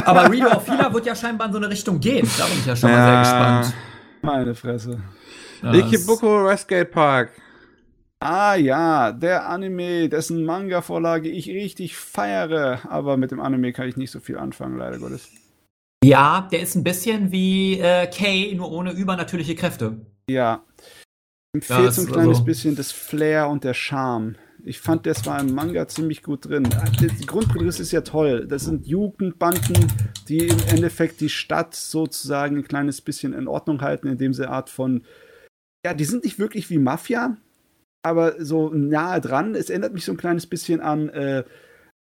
Aber 0.05 0.31
Reader 0.31 0.57
of 0.57 0.67
Healer 0.67 0.93
wird 0.93 1.07
ja 1.07 1.15
scheinbar 1.15 1.47
in 1.47 1.53
so 1.53 1.57
eine 1.57 1.69
Richtung 1.69 1.99
gehen. 1.99 2.29
Da 2.37 2.45
bin 2.45 2.59
ich 2.59 2.65
ja 2.67 2.75
schon 2.75 2.91
ja. 2.91 2.97
mal 2.97 3.25
sehr 3.25 3.63
gespannt. 3.63 3.86
Meine 4.21 4.55
Fresse. 4.55 5.01
Ikibuko 5.61 6.45
Westgate 6.45 6.91
Park. 6.91 7.31
Ah 8.19 8.55
ja, 8.55 9.11
der 9.11 9.47
Anime, 9.47 10.09
dessen 10.09 10.43
Manga-Vorlage 10.43 11.29
ich 11.29 11.49
richtig 11.49 11.95
feiere, 11.95 12.79
aber 12.89 13.15
mit 13.15 13.31
dem 13.31 13.39
Anime 13.39 13.73
kann 13.73 13.87
ich 13.87 13.95
nicht 13.95 14.11
so 14.11 14.19
viel 14.19 14.37
anfangen, 14.37 14.77
leider 14.77 14.97
Gottes. 14.97 15.29
Ja, 16.03 16.47
der 16.51 16.61
ist 16.61 16.75
ein 16.75 16.83
bisschen 16.83 17.31
wie 17.31 17.79
äh, 17.79 18.07
Kay, 18.07 18.55
nur 18.55 18.71
ohne 18.71 18.91
übernatürliche 18.91 19.55
Kräfte. 19.55 20.05
Ja. 20.29 20.63
Ihm 21.53 21.61
fehlt 21.61 21.93
so 21.93 22.01
ein 22.01 22.07
kleines 22.07 22.27
also 22.29 22.43
bisschen 22.43 22.75
das 22.75 22.91
Flair 22.91 23.49
und 23.49 23.63
der 23.63 23.73
Charme. 23.73 24.35
Ich 24.63 24.79
fand, 24.79 25.05
das 25.05 25.25
war 25.25 25.39
im 25.39 25.53
Manga 25.53 25.87
ziemlich 25.87 26.23
gut 26.23 26.47
drin. 26.47 26.67
Die 26.99 27.25
Grundprämisse 27.25 27.81
ist 27.81 27.91
ja 27.91 28.01
toll. 28.01 28.47
Das 28.47 28.65
sind 28.65 28.85
Jugendbanden, 28.85 29.91
die 30.27 30.47
im 30.47 30.59
Endeffekt 30.69 31.21
die 31.21 31.29
Stadt 31.29 31.75
sozusagen 31.75 32.57
ein 32.57 32.67
kleines 32.67 33.01
bisschen 33.01 33.33
in 33.33 33.47
Ordnung 33.47 33.81
halten, 33.81 34.07
indem 34.07 34.33
sie 34.33 34.49
Art 34.49 34.69
von. 34.69 35.03
Ja, 35.85 35.93
die 35.93 36.05
sind 36.05 36.23
nicht 36.23 36.39
wirklich 36.39 36.69
wie 36.69 36.79
Mafia, 36.79 37.37
aber 38.03 38.43
so 38.43 38.69
nahe 38.69 39.21
dran. 39.21 39.55
Es 39.55 39.69
erinnert 39.69 39.93
mich 39.93 40.05
so 40.05 40.11
ein 40.11 40.17
kleines 40.17 40.47
bisschen 40.47 40.81
an 40.81 41.09
äh, 41.09 41.43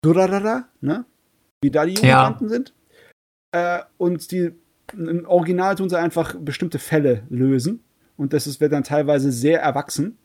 Durarara, 0.03 0.69
ne? 0.81 1.05
Wie 1.63 1.71
da 1.71 1.85
die 1.85 1.95
Jugendbanden 1.95 2.49
ja. 2.49 2.53
sind. 2.53 2.75
Äh, 3.53 3.81
und 3.99 4.31
die 4.33 4.53
im 4.93 5.27
Original 5.27 5.75
tun 5.75 5.89
sie 5.89 5.99
einfach 5.99 6.37
bestimmte 6.39 6.79
Fälle 6.79 7.25
lösen 7.29 7.83
und 8.17 8.33
das 8.33 8.47
ist, 8.47 8.61
wird 8.61 8.73
dann 8.73 8.85
teilweise 8.85 9.33
sehr 9.33 9.61
erwachsen. 9.61 10.19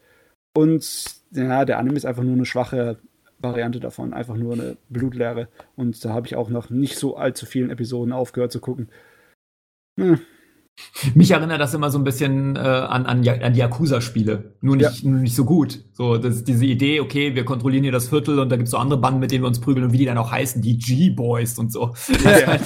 Und 0.56 1.21
ja, 1.32 1.66
der 1.66 1.80
Anime 1.80 1.98
ist 1.98 2.06
einfach 2.06 2.24
nur 2.24 2.34
eine 2.34 2.46
schwache 2.46 3.00
Variante 3.40 3.80
davon, 3.80 4.14
einfach 4.14 4.36
nur 4.36 4.54
eine 4.54 4.78
Blutleere. 4.90 5.48
Und 5.76 6.04
da 6.04 6.10
habe 6.10 6.28
ich 6.28 6.36
auch 6.36 6.50
noch 6.50 6.70
nicht 6.70 6.98
so 6.98 7.18
allzu 7.18 7.46
vielen 7.46 7.70
Episoden 7.70 8.14
aufgehört 8.14 8.52
zu 8.52 8.60
gucken. 8.60 8.90
Hm. 10.00 10.20
Mich 11.16 11.32
erinnert 11.32 11.60
das 11.60 11.74
immer 11.74 11.90
so 11.90 11.98
ein 11.98 12.04
bisschen 12.04 12.56
äh, 12.56 12.60
an, 12.60 13.06
an, 13.06 13.28
an 13.28 13.54
die 13.54 13.60
Yakuza-Spiele. 13.60 14.56
Nur 14.62 14.76
nicht, 14.78 15.04
ja. 15.04 15.10
nur 15.10 15.20
nicht 15.20 15.36
so 15.36 15.46
gut. 15.46 15.84
So, 15.94 16.18
das 16.18 16.38
ist 16.38 16.48
diese 16.48 16.66
Idee, 16.66 17.00
okay, 17.00 17.36
wir 17.36 17.46
kontrollieren 17.46 17.84
hier 17.84 17.92
das 17.92 18.10
Viertel 18.10 18.40
und 18.40 18.50
da 18.50 18.56
gibt's 18.56 18.72
so 18.72 18.78
andere 18.78 19.00
Banden, 19.00 19.20
mit 19.20 19.32
denen 19.32 19.44
wir 19.44 19.48
uns 19.48 19.60
prügeln 19.60 19.86
und 19.86 19.94
wie 19.94 19.98
die 19.98 20.06
dann 20.06 20.18
auch 20.18 20.32
heißen, 20.32 20.62
die 20.62 20.78
G-Boys 20.78 21.58
und 21.60 21.72
so. 21.72 21.94
Ja, 22.24 22.40
ja. 22.40 22.48
Halt, 22.48 22.62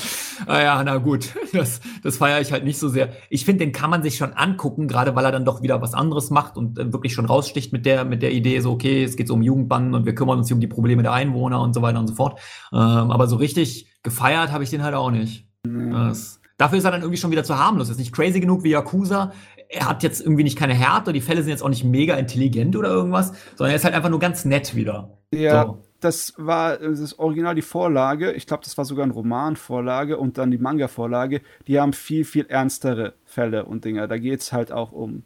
ah 0.48 0.62
ja, 0.62 0.84
na 0.84 0.98
gut. 0.98 1.34
Das, 1.54 1.80
das 2.04 2.18
feiere 2.18 2.42
ich 2.42 2.52
halt 2.52 2.66
nicht 2.66 2.78
so 2.78 2.90
sehr. 2.90 3.14
Ich 3.30 3.46
finde, 3.46 3.66
den 3.66 3.72
kann 3.72 3.90
man 3.90 4.04
sich 4.04 4.18
schon 4.18 4.34
angucken, 4.34 4.88
gerade 4.88 5.16
weil 5.16 5.24
er 5.24 5.32
dann 5.32 5.46
doch 5.46 5.62
wieder 5.62 5.82
was 5.82 5.94
anderes 5.94 6.30
macht 6.30 6.58
und 6.58 6.78
äh, 6.78 6.92
wirklich 6.92 7.14
schon 7.14 7.26
raussticht 7.26 7.72
mit 7.72 7.86
der, 7.86 8.04
mit 8.04 8.22
der 8.22 8.34
Idee, 8.34 8.60
so, 8.60 8.72
okay, 8.72 9.04
es 9.04 9.16
geht 9.16 9.28
so 9.28 9.34
um 9.34 9.42
Jugendbanden 9.42 9.94
und 9.94 10.06
wir 10.06 10.16
kümmern 10.16 10.38
uns 10.38 10.48
hier 10.48 10.56
um 10.56 10.62
die 10.62 10.68
Probleme 10.68 11.04
der 11.04 11.14
Einwohner 11.14 11.62
und 11.62 11.74
so 11.74 11.82
weiter 11.82 12.00
und 12.00 12.08
so 12.08 12.16
fort. 12.16 12.40
Ähm, 12.74 12.80
aber 12.80 13.28
so 13.28 13.38
richtig 13.38 13.88
gefeiert 14.04 14.52
habe 14.52 14.64
ich 14.64 14.70
den 14.70 14.84
halt 14.84 14.96
auch 14.96 15.12
nicht. 15.12 15.48
Das, 15.64 16.40
Dafür 16.58 16.78
ist 16.78 16.86
er 16.86 16.92
dann 16.92 17.02
irgendwie 17.02 17.18
schon 17.18 17.32
wieder 17.32 17.44
zu 17.44 17.58
harmlos. 17.58 17.90
Ist 17.90 18.00
nicht 18.00 18.14
crazy 18.14 18.40
genug 18.40 18.64
wie 18.64 18.70
Yakuza. 18.70 19.34
Er 19.68 19.90
hat 19.90 20.04
jetzt 20.04 20.22
irgendwie 20.22 20.44
nicht 20.44 20.58
keine 20.58 20.74
Härte, 20.74 21.12
die 21.12 21.22
Fälle 21.22 21.42
sind 21.42 21.50
jetzt 21.50 21.64
auch 21.64 21.70
nicht 21.70 21.84
mega 21.84 22.16
intelligent 22.16 22.76
oder 22.76 22.90
irgendwas, 22.90 23.34
sondern 23.56 23.72
er 23.72 23.76
ist 23.76 23.84
halt 23.84 23.96
einfach 23.96 24.10
nur 24.10 24.20
ganz 24.20 24.46
nett 24.46 24.76
wieder. 24.76 25.18
Ja, 25.34 25.66
so. 25.66 25.84
das 26.00 26.34
war 26.38 26.78
das 26.78 27.18
Original 27.20 27.56
die 27.56 27.62
Vorlage. 27.62 28.32
Ich 28.34 28.46
glaube, 28.46 28.64
das 28.64 28.78
war 28.78 28.86
sogar 28.86 29.06
ein 29.06 29.12
Romanvorlage 29.12 30.18
und 30.18 30.38
dann 30.38 30.52
die 30.52 30.60
Manga-Vorlage. 30.60 31.42
Die 31.68 31.80
haben 31.80 31.94
viel, 31.94 32.26
viel 32.26 32.46
ernstere 32.46 33.16
Fälle 33.26 33.66
und 33.66 33.84
Dinger. 33.84 34.08
Da 34.08 34.18
geht 34.18 34.42
es 34.42 34.54
halt 34.54 34.72
auch 34.72 34.92
um 34.92 35.24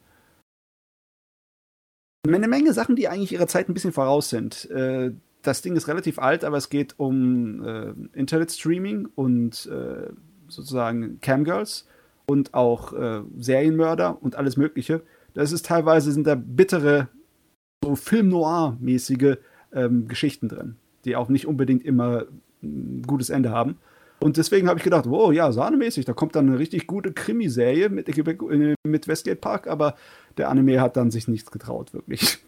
eine 2.27 2.48
Menge 2.48 2.74
Sachen, 2.74 2.95
die 2.95 3.08
eigentlich 3.08 3.33
ihrer 3.33 3.48
Zeit 3.48 3.69
ein 3.69 3.74
bisschen 3.74 3.93
voraus 3.93 4.30
sind. 4.30 4.69
Äh, 4.72 5.11
das 5.41 5.61
Ding 5.61 5.75
ist 5.75 5.88
relativ 5.88 6.19
alt, 6.19 6.43
aber 6.43 6.58
es 6.58 6.69
geht 6.69 6.95
um 6.98 7.64
äh, 7.64 7.93
Internet-Streaming 8.17 9.08
und 9.16 9.67
äh, 9.67 10.11
sozusagen 10.50 11.19
Camgirls 11.22 11.88
und 12.26 12.53
auch 12.53 12.94
äh, 12.94 13.22
Serienmörder 13.38 14.22
und 14.22 14.36
alles 14.36 14.58
Mögliche. 14.58 15.02
Das 15.34 15.52
ist 15.52 15.66
teilweise 15.66 16.11
sind 16.11 16.28
da 16.28 16.36
bittere, 16.36 17.08
so 17.84 17.95
Film 17.95 18.30
Noir-mäßige 18.30 19.38
ähm, 19.74 20.08
Geschichten 20.08 20.50
drin, 20.50 20.76
die 21.06 21.16
auch 21.16 21.30
nicht 21.30 21.48
unbedingt 21.48 21.84
immer 21.84 22.26
ein 22.61 23.03
gutes 23.06 23.30
Ende 23.30 23.52
haben. 23.52 23.78
Und 24.19 24.36
deswegen 24.36 24.68
habe 24.68 24.80
ich 24.80 24.84
gedacht, 24.84 25.06
wow, 25.08 25.32
ja, 25.32 25.52
sahnemäßig, 25.52 26.06
da 26.06 26.14
kommt 26.14 26.36
dann 26.36 26.50
eine 26.50 26.60
richtig 26.60 26.88
gute 26.88 27.14
Krimiserie 27.14 27.90
mit, 27.90 28.10
äh, 28.10 28.76
mit 28.86 29.08
Westgate 29.08 29.40
Park, 29.40 29.68
aber 29.68 29.95
der 30.38 30.50
Anime 30.50 30.82
hat 30.82 30.98
dann 30.98 31.10
sich 31.10 31.28
nichts 31.28 31.52
getraut, 31.52 31.94
wirklich. 31.94 32.40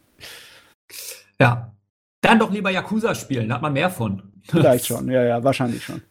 Ja. 1.39 1.73
Dann 2.21 2.37
doch 2.37 2.51
lieber 2.51 2.69
Yakuza 2.69 3.15
spielen, 3.15 3.49
da 3.49 3.55
hat 3.55 3.61
man 3.63 3.73
mehr 3.73 3.89
von. 3.89 4.21
Vielleicht 4.43 4.85
schon, 4.85 5.09
ja, 5.09 5.23
ja, 5.23 5.43
wahrscheinlich 5.43 5.83
schon. 5.83 6.01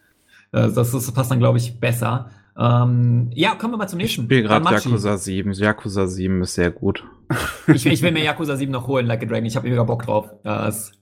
Äh, 0.53 0.71
das, 0.71 0.93
das 0.93 1.13
passt 1.13 1.31
dann, 1.31 1.39
glaube 1.39 1.59
ich, 1.59 1.81
besser. 1.81 2.31
Ähm, 2.59 3.31
ja, 3.35 3.55
kommen 3.55 3.73
wir 3.75 3.79
mal 3.79 3.89
zum 3.89 3.99
nächsten. 3.99 4.23
Ich 4.23 4.27
spiele 4.27 4.43
gerade 4.43 4.65
Yakuza 4.65 5.17
7. 5.17 5.53
Yakuza 5.53 6.07
7 6.07 6.43
ist 6.43 6.55
sehr 6.55 6.71
gut. 6.71 7.05
ich, 7.69 7.87
ich 7.87 8.03
will 8.03 8.13
mir 8.13 8.23
Yakuza 8.23 8.57
7 8.57 8.71
noch 8.71 8.87
holen, 8.87 9.07
Like 9.07 9.23
a 9.23 9.27
Dragon. 9.27 9.47
Ich 9.47 9.57
habe 9.57 9.69
mega 9.69 9.85
Bock 9.85 10.05
drauf. 10.05 10.31
Das, 10.43 10.93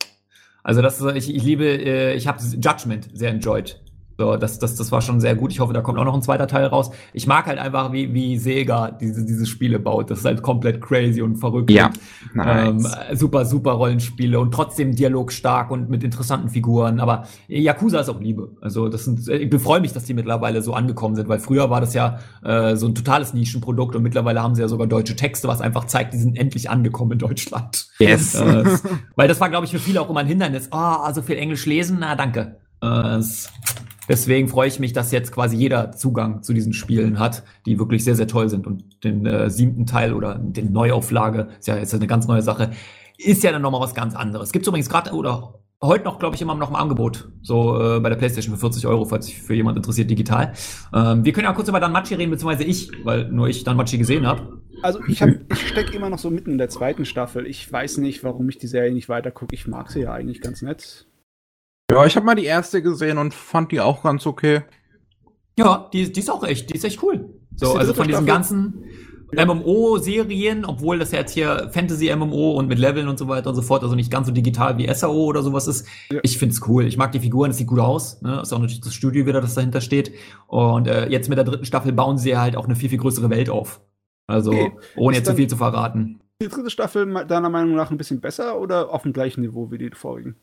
also 0.63 0.83
das, 0.83 1.01
ich, 1.01 1.35
ich 1.35 1.43
liebe, 1.43 1.65
äh, 1.65 2.15
ich 2.15 2.29
habe 2.29 2.43
Judgment 2.43 3.09
sehr 3.13 3.31
enjoyed. 3.31 3.81
So, 4.19 4.37
das, 4.37 4.59
das, 4.59 4.75
das 4.75 4.91
war 4.91 5.01
schon 5.01 5.21
sehr 5.21 5.37
gut. 5.37 5.53
Ich 5.53 5.61
hoffe, 5.61 5.73
da 5.73 5.81
kommt 5.81 5.97
auch 5.97 6.05
noch 6.05 6.15
ein 6.15 6.23
zweiter 6.23 6.49
Teil 6.49 6.67
raus. 6.67 6.91
Ich 7.13 7.29
mag 7.29 7.47
halt 7.47 7.61
einfach, 7.61 7.93
wie, 7.93 8.13
wie 8.13 8.37
Sega 8.37 8.91
diese, 8.91 9.25
diese 9.25 9.47
Spiele 9.47 9.79
baut. 9.79 10.11
Das 10.11 10.19
ist 10.19 10.25
halt 10.25 10.43
komplett 10.43 10.81
crazy 10.81 11.23
und 11.23 11.37
verrückt. 11.37 11.71
Ja. 11.71 11.91
Nice. 12.35 12.97
Ähm, 13.11 13.17
super, 13.17 13.45
super 13.45 13.73
Rollenspiele 13.73 14.41
und 14.41 14.53
trotzdem 14.53 14.97
dialogstark 14.97 15.71
und 15.71 15.89
mit 15.89 16.03
interessanten 16.03 16.49
Figuren. 16.49 16.99
Aber 16.99 17.27
Yakuza 17.47 18.01
ist 18.01 18.09
auch 18.09 18.21
Liebe. 18.21 18.51
Also, 18.61 18.89
das 18.89 19.05
sind, 19.05 19.29
ich 19.29 19.49
befreue 19.49 19.81
mich, 19.81 19.93
dass 19.93 20.03
die 20.03 20.15
mittlerweile 20.15 20.63
so 20.63 20.75
angekommen 20.75 21.15
sind, 21.15 21.29
weil 21.29 21.39
früher 21.39 21.71
war 21.71 21.81
das 21.81 21.95
ja 21.95 22.19
äh, 22.43 22.75
so 22.75 22.89
ein 22.89 22.97
totales 22.97 23.35
Nischenprodukt 23.35 23.95
und 23.95 24.03
mittlerweile 24.03 24.43
haben 24.43 24.57
sie 24.57 24.63
ja 24.63 24.69
sogar 24.69 24.89
deutsche 24.89 25.15
Texte, 25.15 25.47
was 25.47 25.61
einfach 25.61 25.85
zeigt, 25.85 26.13
die 26.13 26.19
sind 26.19 26.37
endlich 26.37 26.71
angekommen 26.71 27.13
in 27.13 27.19
Deutschland. 27.19 27.87
Yes. 28.01 28.35
Äh, 28.49 28.65
weil 29.15 29.29
das 29.29 29.41
war, 29.41 29.51
glaube 29.51 29.67
ich, 29.67 29.73
für 29.73 29.79
viele 29.79 30.01
auch 30.01 30.09
immer 30.09 30.21
ein 30.21 30.27
Hindernis. 30.27 30.69
Ah, 30.71 31.07
oh, 31.07 31.13
so 31.13 31.23
viel 31.23 31.37
Englisch 31.37 31.67
lesen, 31.67 31.99
na 32.01 32.15
danke. 32.15 32.57
Äh, 32.81 33.21
Deswegen 34.09 34.49
freue 34.49 34.69
ich 34.69 34.81
mich, 34.81 34.93
dass 34.93 35.13
jetzt 35.13 35.33
quasi 35.33 35.57
jeder 35.57 35.93
Zugang 35.93 36.43
zu 36.43 36.53
diesen 36.53 36.73
Spielen 36.73 37.19
hat, 37.19 37.45
die 37.67 37.79
wirklich 37.79 38.05
sehr, 38.05 38.15
sehr 38.15 38.27
toll 38.27 38.49
sind. 38.49 38.67
Und 38.67 39.05
den 39.05 39.27
äh, 39.27 39.51
siebten 39.51 39.87
Teil 39.87 40.13
oder 40.13 40.37
den 40.37 40.73
Neuauflage, 40.73 41.49
ist 41.59 41.69
ja 41.69 41.77
jetzt 41.77 41.95
eine 41.95 42.07
ganz 42.07 42.27
neue 42.27 42.43
Sache, 42.43 42.71
ist 43.19 43.43
ja 43.43 43.53
dann 43.53 43.63
nochmal 43.63 43.81
was 43.81 43.95
ganz 43.95 44.15
anderes. 44.15 44.53
Gibt 44.53 44.67
übrigens 44.67 44.89
gerade 44.89 45.13
oder 45.13 45.61
heute 45.83 46.05
noch, 46.05 46.19
glaube 46.19 46.37
ich, 46.37 46.43
immer 46.43 46.55
noch 46.55 46.71
im 46.71 46.77
Angebot. 46.77 47.29
So 47.43 47.81
äh, 47.81 48.01
bei 48.01 48.09
der 48.09 48.17
PlayStation 48.17 48.55
für 48.55 48.61
40 48.61 48.87
Euro, 48.87 49.05
falls 49.05 49.27
sich 49.27 49.41
für 49.41 49.55
jemand 49.55 49.77
interessiert, 49.77 50.11
digital. 50.11 50.53
Ähm, 50.95 51.25
wir 51.25 51.33
können 51.33 51.45
ja 51.45 51.53
kurz 51.53 51.69
über 51.69 51.81
Danmachi 51.81 52.15
reden, 52.15 52.31
beziehungsweise 52.31 52.65
ich, 52.65 52.91
weil 53.05 53.31
nur 53.31 53.49
ich 53.49 53.65
Danmachi 53.65 53.99
gesehen 53.99 54.27
habe. 54.27 54.63
Also 54.83 55.01
ich, 55.09 55.21
ich 55.21 55.69
stecke 55.69 55.97
immer 55.97 56.09
noch 56.09 56.19
so 56.19 56.31
mitten 56.31 56.53
in 56.53 56.59
der 56.59 56.69
zweiten 56.69 57.05
Staffel. 57.05 57.47
Ich 57.47 57.71
weiß 57.71 57.99
nicht, 57.99 58.23
warum 58.23 58.49
ich 58.49 58.59
die 58.59 58.69
Serie 58.69 58.93
nicht 58.93 59.09
weiter 59.09 59.31
gucke. 59.31 59.55
Ich 59.55 59.67
mag 59.67 59.91
sie 59.91 60.03
ja 60.03 60.13
eigentlich 60.13 60.41
ganz 60.41 60.63
nett. 60.63 61.08
Ja, 61.91 62.05
ich 62.05 62.17
habe 62.17 62.27
mal 62.27 62.35
die 62.35 62.45
erste 62.45 62.83
gesehen 62.83 63.19
und 63.19 63.33
fand 63.33 63.73
die 63.73 63.81
auch 63.81 64.03
ganz 64.03 64.27
okay. 64.27 64.63
Ja, 65.59 65.89
die, 65.93 66.13
die 66.13 66.21
ist 66.21 66.31
auch 66.31 66.45
echt, 66.45 66.71
die 66.71 66.75
ist 66.75 66.85
echt 66.85 67.03
cool. 67.03 67.31
So, 67.57 67.75
also 67.75 67.95
von 67.95 68.07
diesen 68.07 68.27
ganzen 68.27 68.85
MMO-Serien, 69.33 70.65
obwohl 70.65 70.99
das 70.99 71.13
ja 71.13 71.19
jetzt 71.19 71.33
hier 71.33 71.69
Fantasy-MMO 71.73 72.53
und 72.53 72.69
mit 72.69 72.79
Leveln 72.79 73.09
und 73.09 73.19
so 73.19 73.29
weiter 73.29 73.51
und 73.51 73.57
so 73.57 73.63
fort, 73.63 73.83
also 73.83 73.95
nicht 73.95 74.11
ganz 74.11 74.27
so 74.27 74.33
digital 74.33 74.79
wie 74.79 74.93
SAO 74.93 75.25
oder 75.25 75.43
sowas 75.43 75.67
ist. 75.67 75.87
Ja. 76.11 76.21
Ich 76.23 76.39
find's 76.39 76.61
cool. 76.69 76.87
Ich 76.87 76.97
mag 76.97 77.13
die 77.13 77.21
Figuren, 77.21 77.51
es 77.51 77.57
sieht 77.57 77.67
gut 77.67 77.81
aus. 77.81 78.23
Ne? 78.23 78.41
Ist 78.41 78.53
auch 78.53 78.59
natürlich 78.59 78.81
das 78.81 78.95
Studio 78.95 79.27
wieder, 79.27 79.41
das 79.41 79.55
dahinter 79.55 79.81
steht. 79.81 80.13
Und 80.47 80.87
äh, 80.87 81.09
jetzt 81.09 81.29
mit 81.29 81.37
der 81.37 81.45
dritten 81.45 81.65
Staffel 81.65 81.93
bauen 81.93 82.19
sie 82.19 82.37
halt 82.37 82.57
auch 82.57 82.65
eine 82.65 82.77
viel, 82.77 82.89
viel 82.89 82.99
größere 82.99 83.31
Welt 83.31 83.51
auf. 83.51 83.81
Also, 84.27 84.53
okay. 84.53 84.73
ohne 84.97 85.17
jetzt 85.17 85.27
zu 85.27 85.35
viel 85.35 85.49
zu 85.49 85.57
verraten. 85.57 86.21
Die 86.41 86.49
dritte 86.49 86.71
Staffel 86.71 87.27
deiner 87.27 87.49
Meinung 87.49 87.75
nach 87.75 87.91
ein 87.91 87.97
bisschen 87.97 88.21
besser 88.21 88.61
oder 88.61 88.91
auf 88.93 89.03
dem 89.03 89.13
gleichen 89.13 89.41
Niveau 89.41 89.71
wie 89.71 89.79
die 89.79 89.91
vorigen? 89.91 90.37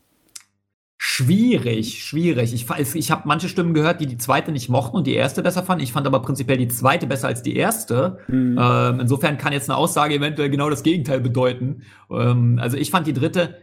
Schwierig, 0.97 2.03
schwierig. 2.03 2.53
Ich, 2.53 2.67
ich 2.95 3.11
habe 3.11 3.23
manche 3.25 3.49
Stimmen 3.49 3.73
gehört, 3.73 3.99
die 3.99 4.05
die 4.05 4.17
zweite 4.17 4.51
nicht 4.51 4.69
mochten 4.69 4.95
und 4.95 5.07
die 5.07 5.13
erste 5.13 5.43
besser 5.43 5.63
fanden. 5.63 5.83
Ich 5.83 5.91
fand 5.91 6.07
aber 6.07 6.21
prinzipiell 6.21 6.57
die 6.57 6.69
zweite 6.69 7.05
besser 7.05 7.27
als 7.27 7.41
die 7.41 7.55
erste. 7.55 8.19
Mhm. 8.27 8.57
Ähm, 8.59 8.99
insofern 9.01 9.37
kann 9.37 9.51
jetzt 9.51 9.69
eine 9.69 9.77
Aussage 9.77 10.15
eventuell 10.15 10.49
genau 10.49 10.69
das 10.69 10.83
Gegenteil 10.83 11.19
bedeuten. 11.19 11.83
Ähm, 12.09 12.59
also 12.61 12.77
ich 12.77 12.91
fand 12.91 13.07
die 13.07 13.13
dritte, 13.13 13.55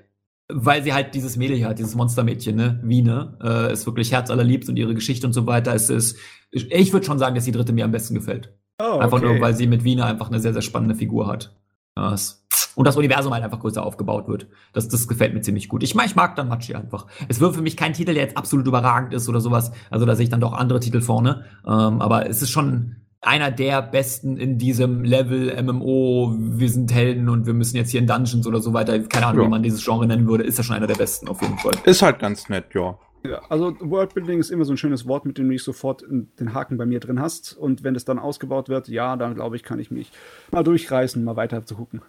weil 0.48 0.82
sie 0.82 0.92
halt 0.92 1.14
dieses 1.14 1.38
Mädel 1.38 1.56
hier 1.56 1.68
hat, 1.68 1.78
dieses 1.78 1.94
Monstermädchen, 1.94 2.54
ne, 2.54 2.80
Wiene, 2.84 3.38
äh, 3.42 3.72
ist 3.72 3.86
wirklich 3.86 4.12
herzallerliebst 4.12 4.68
und 4.68 4.76
ihre 4.76 4.94
Geschichte 4.94 5.26
und 5.26 5.32
so 5.32 5.46
weiter. 5.46 5.74
Es 5.74 5.88
ist, 5.88 6.18
ich 6.50 6.92
würde 6.92 7.06
schon 7.06 7.18
sagen, 7.18 7.34
dass 7.34 7.44
die 7.44 7.52
dritte 7.52 7.72
mir 7.72 7.86
am 7.86 7.92
besten 7.92 8.14
gefällt. 8.14 8.52
Oh, 8.78 8.84
okay. 8.84 9.04
Einfach 9.04 9.22
nur, 9.22 9.40
weil 9.40 9.56
sie 9.56 9.66
mit 9.66 9.84
Wiene 9.84 10.04
einfach 10.04 10.28
eine 10.28 10.40
sehr, 10.40 10.52
sehr 10.52 10.62
spannende 10.62 10.94
Figur 10.94 11.28
hat. 11.28 11.56
Das, 11.94 12.41
und 12.74 12.86
das 12.86 12.96
Universum 12.96 13.32
halt 13.32 13.44
einfach 13.44 13.60
größer 13.60 13.84
aufgebaut 13.84 14.28
wird. 14.28 14.46
Das, 14.72 14.88
das 14.88 15.08
gefällt 15.08 15.34
mir 15.34 15.40
ziemlich 15.40 15.68
gut. 15.68 15.82
Ich, 15.82 15.94
mag, 15.94 16.06
ich 16.06 16.16
mag 16.16 16.36
dann 16.36 16.48
Machi 16.48 16.74
einfach. 16.74 17.06
Es 17.28 17.40
wird 17.40 17.54
für 17.54 17.62
mich 17.62 17.76
kein 17.76 17.92
Titel, 17.92 18.14
der 18.14 18.22
jetzt 18.22 18.36
absolut 18.36 18.66
überragend 18.66 19.12
ist 19.14 19.28
oder 19.28 19.40
sowas. 19.40 19.72
Also 19.90 20.06
da 20.06 20.14
sehe 20.14 20.24
ich 20.24 20.30
dann 20.30 20.40
doch 20.40 20.52
andere 20.52 20.80
Titel 20.80 21.00
vorne. 21.00 21.44
Ähm, 21.66 22.00
aber 22.00 22.28
es 22.28 22.42
ist 22.42 22.50
schon 22.50 22.96
einer 23.20 23.50
der 23.50 23.82
besten 23.82 24.36
in 24.36 24.58
diesem 24.58 25.04
Level 25.04 25.62
MMO. 25.62 26.34
Wir 26.38 26.68
sind 26.68 26.92
Helden 26.92 27.28
und 27.28 27.46
wir 27.46 27.54
müssen 27.54 27.76
jetzt 27.76 27.90
hier 27.90 28.00
in 28.00 28.06
Dungeons 28.06 28.46
oder 28.46 28.60
so 28.60 28.72
weiter. 28.72 28.98
Keine 29.00 29.26
Ahnung, 29.26 29.42
ja. 29.42 29.46
wie 29.46 29.50
man 29.50 29.62
dieses 29.62 29.84
Genre 29.84 30.06
nennen 30.06 30.26
würde. 30.26 30.44
Ist 30.44 30.58
ja 30.58 30.64
schon 30.64 30.74
einer 30.74 30.88
der 30.88 30.96
besten 30.96 31.28
auf 31.28 31.40
jeden 31.40 31.58
Fall. 31.58 31.72
Ist 31.84 32.02
halt 32.02 32.18
ganz 32.18 32.48
nett, 32.48 32.66
ja. 32.74 32.98
Ja, 33.24 33.40
also 33.48 33.76
Worldbuilding 33.78 34.40
ist 34.40 34.50
immer 34.50 34.64
so 34.64 34.72
ein 34.72 34.76
schönes 34.76 35.06
Wort, 35.06 35.24
mit 35.24 35.38
dem 35.38 35.44
du 35.44 35.52
nicht 35.52 35.62
sofort 35.62 36.04
den 36.10 36.54
Haken 36.54 36.76
bei 36.76 36.86
mir 36.86 36.98
drin 36.98 37.20
hast. 37.20 37.56
Und 37.56 37.84
wenn 37.84 37.94
es 37.94 38.04
dann 38.04 38.18
ausgebaut 38.18 38.68
wird, 38.68 38.88
ja, 38.88 39.16
dann 39.16 39.36
glaube 39.36 39.54
ich, 39.54 39.62
kann 39.62 39.78
ich 39.78 39.92
mich 39.92 40.10
mal 40.50 40.64
durchreißen, 40.64 41.22
mal 41.22 41.36
weiter 41.36 41.64
zu 41.64 41.76
gucken. 41.76 42.02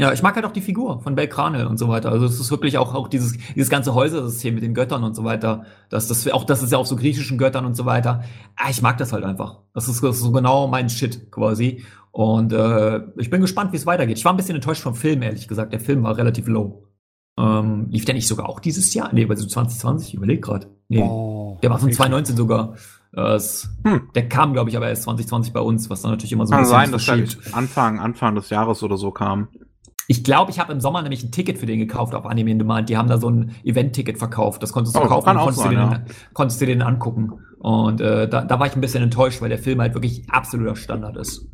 Ja, 0.00 0.14
ich 0.14 0.22
mag 0.22 0.34
halt 0.34 0.46
auch 0.46 0.52
die 0.52 0.62
Figur 0.62 1.02
von 1.02 1.14
Belkranel 1.14 1.66
und 1.66 1.76
so 1.76 1.88
weiter. 1.88 2.10
Also 2.10 2.24
es 2.24 2.40
ist 2.40 2.50
wirklich 2.50 2.78
auch, 2.78 2.94
auch 2.94 3.06
dieses, 3.06 3.36
dieses 3.54 3.68
ganze 3.68 3.94
Häusersystem 3.94 4.54
mit 4.54 4.62
den 4.62 4.72
Göttern 4.72 5.04
und 5.04 5.14
so 5.14 5.24
weiter. 5.24 5.66
Das, 5.90 6.08
das, 6.08 6.26
auch 6.28 6.44
das 6.44 6.62
ist 6.62 6.72
ja 6.72 6.78
auch 6.78 6.86
so 6.86 6.96
griechischen 6.96 7.36
Göttern 7.36 7.66
und 7.66 7.74
so 7.74 7.84
weiter. 7.84 8.24
Ah, 8.56 8.70
ich 8.70 8.80
mag 8.80 8.96
das 8.96 9.12
halt 9.12 9.24
einfach. 9.24 9.58
Das 9.74 9.88
ist, 9.88 10.02
das 10.02 10.16
ist 10.16 10.22
so 10.22 10.32
genau 10.32 10.68
mein 10.68 10.88
Shit 10.88 11.30
quasi. 11.30 11.84
Und 12.12 12.54
äh, 12.54 13.02
ich 13.18 13.28
bin 13.28 13.42
gespannt, 13.42 13.72
wie 13.72 13.76
es 13.76 13.84
weitergeht. 13.84 14.16
Ich 14.16 14.24
war 14.24 14.32
ein 14.32 14.38
bisschen 14.38 14.54
enttäuscht 14.54 14.80
vom 14.80 14.94
Film, 14.94 15.20
ehrlich 15.20 15.48
gesagt. 15.48 15.74
Der 15.74 15.80
Film 15.80 16.02
war 16.02 16.16
relativ 16.16 16.46
low. 16.48 16.86
Ähm, 17.38 17.88
lief 17.90 18.06
der 18.06 18.14
nicht 18.14 18.26
sogar 18.26 18.48
auch 18.48 18.60
dieses 18.60 18.94
Jahr? 18.94 19.10
Nee, 19.12 19.26
also 19.28 19.46
2020, 19.46 20.08
ich 20.08 20.14
überlege 20.14 20.40
gerade. 20.40 20.68
Nee, 20.88 21.02
oh, 21.02 21.58
der 21.62 21.68
war 21.68 21.78
von 21.78 21.92
2019 21.92 22.36
sogar. 22.36 22.74
Das, 23.12 23.68
hm. 23.84 24.08
Der 24.14 24.28
kam, 24.28 24.52
glaube 24.52 24.70
ich, 24.70 24.76
aber 24.76 24.88
erst 24.88 25.02
2020 25.02 25.52
bei 25.52 25.60
uns, 25.60 25.90
was 25.90 26.02
dann 26.02 26.12
natürlich 26.12 26.32
immer 26.32 26.46
so 26.46 26.54
ein 26.54 26.64
Kann 26.64 26.90
bisschen 26.90 26.98
sein, 26.98 27.24
dass 27.24 27.46
er 27.46 27.54
Anfang, 27.54 27.98
Anfang 27.98 28.34
des 28.34 28.50
Jahres 28.50 28.82
oder 28.82 28.96
so 28.96 29.10
kam. 29.10 29.48
Ich 30.10 30.24
glaube, 30.24 30.50
ich 30.50 30.58
habe 30.58 30.72
im 30.72 30.80
Sommer 30.80 31.02
nämlich 31.02 31.22
ein 31.22 31.30
Ticket 31.30 31.56
für 31.56 31.66
den 31.66 31.78
gekauft 31.78 32.16
auf 32.16 32.26
Anime 32.26 32.50
in 32.50 32.58
Demand. 32.58 32.88
Die 32.88 32.96
haben 32.96 33.08
da 33.08 33.18
so 33.18 33.30
ein 33.30 33.54
Event-Ticket 33.62 34.18
verkauft. 34.18 34.60
Das 34.60 34.72
konntest 34.72 34.96
du 34.96 35.02
oh, 35.02 35.06
kaufen 35.06 35.28
und 35.28 35.36
konntest, 35.36 35.60
sein, 35.60 35.70
du 35.70 35.76
den, 35.76 35.90
ja. 35.92 36.02
konntest 36.32 36.60
du 36.60 36.66
den 36.66 36.82
angucken. 36.82 37.30
Und 37.60 38.00
äh, 38.00 38.28
da, 38.28 38.42
da 38.42 38.58
war 38.58 38.66
ich 38.66 38.74
ein 38.74 38.80
bisschen 38.80 39.04
enttäuscht, 39.04 39.40
weil 39.40 39.50
der 39.50 39.60
Film 39.60 39.80
halt 39.80 39.94
wirklich 39.94 40.28
absoluter 40.28 40.74
Standard 40.74 41.16
ist. 41.16 41.46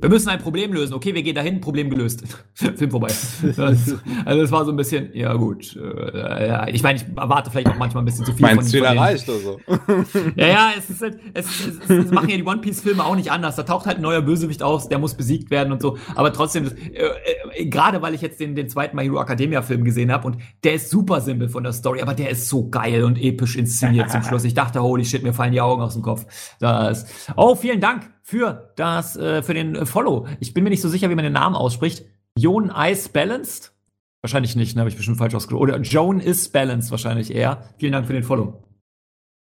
Wir 0.00 0.08
müssen 0.10 0.28
ein 0.28 0.38
Problem 0.38 0.72
lösen. 0.72 0.94
Okay, 0.94 1.14
wir 1.14 1.22
gehen 1.22 1.34
dahin, 1.34 1.60
Problem 1.60 1.90
gelöst. 1.90 2.22
Film 2.54 2.90
vorbei. 2.90 3.08
Das, 3.56 3.94
also 4.24 4.42
es 4.42 4.52
war 4.52 4.64
so 4.64 4.70
ein 4.70 4.76
bisschen, 4.76 5.10
ja 5.14 5.32
gut. 5.34 5.76
Äh, 5.76 6.48
ja, 6.48 6.68
ich 6.68 6.82
meine, 6.82 6.98
ich 6.98 7.04
erwarte 7.16 7.50
vielleicht 7.50 7.68
auch 7.68 7.78
manchmal 7.78 8.02
ein 8.02 8.06
bisschen 8.06 8.24
zu 8.24 8.32
viel 8.32 8.42
mein 8.42 8.56
von, 8.56 8.64
Ziel 8.64 8.84
von 8.84 8.96
erreicht 8.96 9.28
oder 9.28 9.38
so. 9.38 9.60
ja, 10.36 10.46
ja, 10.46 10.70
es 10.76 10.90
ist 10.90 11.02
halt, 11.02 11.18
es, 11.34 11.46
es, 11.46 11.78
es, 11.88 12.06
es 12.06 12.10
machen 12.10 12.28
ja 12.28 12.36
die 12.36 12.44
One 12.44 12.60
Piece 12.60 12.80
Filme 12.80 13.04
auch 13.04 13.16
nicht 13.16 13.30
anders. 13.30 13.56
Da 13.56 13.62
taucht 13.62 13.86
halt 13.86 13.96
ein 13.96 14.02
neuer 14.02 14.22
Bösewicht 14.22 14.62
aus, 14.62 14.88
der 14.88 14.98
muss 14.98 15.14
besiegt 15.14 15.50
werden 15.50 15.72
und 15.72 15.80
so. 15.80 15.96
Aber 16.14 16.32
trotzdem, 16.32 16.66
äh, 16.66 17.10
äh, 17.54 17.66
gerade 17.66 18.02
weil 18.02 18.14
ich 18.14 18.20
jetzt 18.20 18.38
den, 18.40 18.54
den 18.54 18.68
zweiten 18.68 18.96
My 18.96 19.04
Hero 19.04 19.20
Academia 19.20 19.62
Film 19.62 19.84
gesehen 19.84 20.12
habe 20.12 20.26
und 20.26 20.38
der 20.64 20.74
ist 20.74 20.90
super 20.90 21.20
simpel 21.20 21.48
von 21.48 21.62
der 21.62 21.72
Story, 21.72 22.02
aber 22.02 22.14
der 22.14 22.30
ist 22.30 22.48
so 22.48 22.68
geil 22.68 23.04
und 23.04 23.18
episch 23.18 23.56
inszeniert 23.56 24.10
zum 24.10 24.22
Schluss. 24.24 24.44
Ich 24.44 24.54
dachte, 24.54 24.82
holy 24.82 25.04
shit, 25.04 25.22
mir 25.22 25.32
fallen 25.32 25.52
die 25.52 25.60
Augen 25.60 25.82
aus 25.82 25.94
dem 25.94 26.02
Kopf. 26.02 26.26
Das. 26.60 27.06
Oh, 27.36 27.54
vielen 27.54 27.80
Dank 27.80 28.15
für 28.26 28.72
das, 28.74 29.16
äh, 29.16 29.40
für 29.40 29.54
den 29.54 29.76
äh, 29.76 29.86
Follow. 29.86 30.26
Ich 30.40 30.52
bin 30.52 30.64
mir 30.64 30.70
nicht 30.70 30.82
so 30.82 30.88
sicher, 30.88 31.08
wie 31.10 31.14
man 31.14 31.22
den 31.22 31.32
Namen 31.32 31.54
ausspricht. 31.54 32.04
Jon 32.36 32.72
Ice 32.76 33.08
Balanced? 33.08 33.72
Wahrscheinlich 34.20 34.56
nicht, 34.56 34.74
ne? 34.74 34.80
Habe 34.80 34.90
ich 34.90 34.96
bestimmt 34.96 35.18
falsch 35.18 35.36
ausgedrückt. 35.36 35.62
Oder 35.62 35.80
Joan 35.80 36.18
is 36.18 36.48
Balanced 36.48 36.90
wahrscheinlich 36.90 37.32
eher. 37.32 37.62
Vielen 37.78 37.92
Dank 37.92 38.08
für 38.08 38.12
den 38.12 38.24
Follow. 38.24 38.64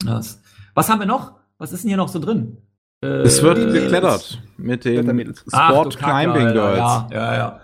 Das. 0.04 0.42
Was 0.74 0.90
haben 0.90 0.98
wir 0.98 1.06
noch? 1.06 1.36
Was 1.56 1.72
ist 1.72 1.84
denn 1.84 1.88
hier 1.88 1.96
noch 1.96 2.08
so 2.08 2.18
drin? 2.18 2.58
Äh, 3.02 3.22
es 3.22 3.42
wird 3.42 3.56
geklettert 3.56 4.42
mit 4.58 4.84
den 4.84 5.34
Sport 5.34 5.96
Climbing 5.96 6.52
Girls. 6.52 6.78
Ja, 6.78 7.08
ja, 7.10 7.34
ja. 7.34 7.60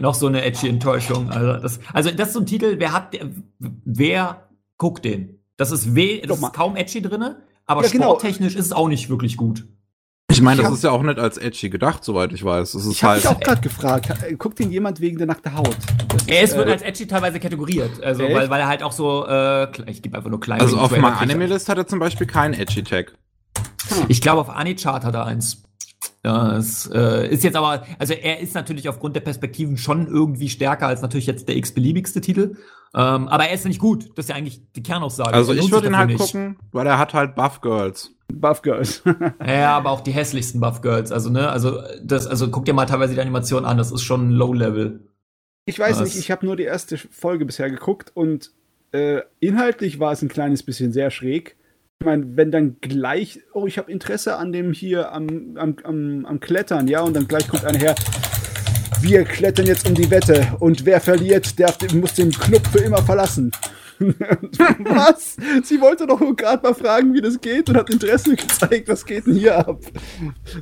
Noch 0.00 0.14
so 0.14 0.28
eine 0.28 0.42
edgy 0.46 0.70
Enttäuschung. 0.70 1.28
Also 1.30 1.60
das, 1.60 1.78
also 1.92 2.10
das 2.10 2.28
ist 2.28 2.34
so 2.34 2.40
ein 2.40 2.46
Titel, 2.46 2.76
wer 2.78 2.94
hat, 2.94 3.14
wer 3.58 4.48
guckt 4.78 5.04
den? 5.04 5.40
Das 5.58 5.72
ist, 5.72 5.94
weh, 5.94 6.22
das 6.22 6.40
ist 6.40 6.52
kaum 6.54 6.74
edgy 6.74 7.02
drinne, 7.02 7.42
aber 7.66 7.84
ja, 7.84 7.90
genau. 7.90 8.04
sporttechnisch 8.04 8.56
ist 8.56 8.64
es 8.64 8.72
auch 8.72 8.88
nicht 8.88 9.10
wirklich 9.10 9.36
gut. 9.36 9.66
Ich 10.34 10.42
meine, 10.42 10.62
das 10.62 10.72
ist 10.72 10.84
ja 10.84 10.90
auch 10.90 11.02
nicht 11.02 11.18
als 11.18 11.38
edgy 11.38 11.70
gedacht, 11.70 12.04
soweit 12.04 12.32
ich 12.32 12.44
weiß. 12.44 12.74
Es 12.74 12.86
ist 12.86 12.92
ich 12.92 13.02
habe 13.04 13.14
halt 13.14 13.24
mich 13.24 13.32
auch 13.32 13.40
gerade 13.40 13.60
gefragt, 13.60 14.12
guckt 14.38 14.60
ihn 14.60 14.70
jemand 14.70 15.00
wegen 15.00 15.18
der 15.18 15.26
nackten 15.26 15.54
Haut? 15.54 15.76
er 16.26 16.42
ist, 16.42 16.56
wird 16.56 16.68
äh, 16.68 16.72
als 16.72 16.82
edgy 16.82 17.06
teilweise 17.06 17.40
kategoriert, 17.40 18.02
also 18.02 18.24
weil, 18.24 18.50
weil 18.50 18.60
er 18.60 18.68
halt 18.68 18.82
auch 18.82 18.92
so, 18.92 19.26
äh, 19.26 19.90
ich 19.90 20.02
gebe 20.02 20.16
einfach 20.16 20.30
nur 20.30 20.40
kleine. 20.40 20.62
Also 20.62 20.78
auf 20.78 20.90
meiner 20.90 21.20
Anime-List 21.20 21.68
hat 21.68 21.78
er 21.78 21.86
zum 21.86 21.98
Beispiel 21.98 22.26
keinen 22.26 22.54
edgy 22.54 22.82
Tag. 22.82 23.14
Hm. 23.88 24.06
Ich 24.08 24.20
glaube, 24.20 24.40
auf 24.40 24.50
Anichart 24.50 25.04
hat 25.04 25.14
er 25.14 25.26
eins. 25.26 25.62
Das 26.22 26.90
äh, 26.92 27.28
ist 27.28 27.44
jetzt 27.44 27.56
aber, 27.56 27.84
also 27.98 28.14
er 28.14 28.40
ist 28.40 28.54
natürlich 28.54 28.88
aufgrund 28.88 29.14
der 29.14 29.20
Perspektiven 29.20 29.76
schon 29.76 30.06
irgendwie 30.06 30.48
stärker 30.48 30.86
als 30.86 31.02
natürlich 31.02 31.26
jetzt 31.26 31.48
der 31.48 31.56
x-beliebigste 31.56 32.22
Titel. 32.22 32.56
Ähm, 32.94 33.26
aber 33.28 33.48
er 33.48 33.54
ist 33.54 33.66
nicht 33.66 33.80
gut. 33.80 34.10
Das 34.16 34.26
ist 34.26 34.28
ja 34.28 34.36
eigentlich 34.36 34.60
die 34.76 34.82
Kernaussage. 34.82 35.34
Also 35.34 35.52
ich 35.52 35.70
würde 35.72 35.88
ihn 35.88 35.98
halt 35.98 36.10
nicht. 36.10 36.20
gucken, 36.20 36.56
weil 36.70 36.86
er 36.86 36.98
hat 36.98 37.12
halt 37.12 37.34
Buff 37.34 37.60
Girls. 37.60 38.12
Buff 38.32 38.62
Girls. 38.62 39.02
ja, 39.46 39.76
aber 39.76 39.90
auch 39.90 40.00
die 40.00 40.12
hässlichsten 40.12 40.60
Buff 40.60 40.80
Girls. 40.80 41.10
Also, 41.10 41.30
ne, 41.30 41.50
also 41.50 41.80
das, 42.02 42.26
also 42.26 42.50
guck 42.50 42.64
dir 42.64 42.72
mal 42.72 42.86
teilweise 42.86 43.14
die 43.14 43.20
Animation 43.20 43.64
an, 43.64 43.78
das 43.78 43.90
ist 43.90 44.02
schon 44.02 44.30
Low 44.30 44.52
Level. 44.52 45.00
Ich 45.66 45.78
weiß 45.78 46.00
Was? 46.00 46.04
nicht, 46.08 46.18
ich 46.18 46.30
habe 46.30 46.46
nur 46.46 46.56
die 46.56 46.64
erste 46.64 46.96
Folge 46.98 47.44
bisher 47.44 47.70
geguckt 47.70 48.12
und 48.14 48.52
äh, 48.92 49.22
inhaltlich 49.40 49.98
war 49.98 50.12
es 50.12 50.22
ein 50.22 50.28
kleines 50.28 50.62
bisschen 50.62 50.92
sehr 50.92 51.10
schräg. 51.10 51.56
Ich 52.00 52.06
meine, 52.06 52.36
wenn 52.36 52.52
dann 52.52 52.76
gleich, 52.80 53.40
oh, 53.54 53.66
ich 53.66 53.78
habe 53.78 53.90
Interesse 53.90 54.36
an 54.36 54.52
dem 54.52 54.72
hier 54.72 55.12
am, 55.12 55.56
am, 55.56 55.76
am, 55.82 56.26
am 56.26 56.40
Klettern, 56.40 56.86
ja, 56.86 57.00
und 57.00 57.14
dann 57.14 57.26
gleich 57.26 57.48
kommt 57.48 57.64
einer 57.64 57.78
her, 57.78 57.94
wir 59.04 59.24
klettern 59.24 59.66
jetzt 59.66 59.86
um 59.86 59.94
die 59.94 60.10
Wette 60.10 60.56
und 60.60 60.86
wer 60.86 60.98
verliert, 60.98 61.58
der 61.58 61.74
muss 61.92 62.14
den 62.14 62.32
Club 62.32 62.66
für 62.66 62.78
immer 62.78 63.02
verlassen. 63.02 63.52
was? 63.98 65.36
Sie 65.62 65.80
wollte 65.80 66.06
doch 66.06 66.20
nur 66.20 66.34
gerade 66.34 66.62
mal 66.62 66.74
fragen, 66.74 67.14
wie 67.14 67.20
das 67.20 67.40
geht 67.40 67.68
und 67.68 67.76
hat 67.76 67.90
Interesse 67.90 68.34
gezeigt. 68.36 68.88
Was 68.88 69.04
geht 69.04 69.26
denn 69.26 69.34
hier 69.34 69.66
ab? 69.66 69.80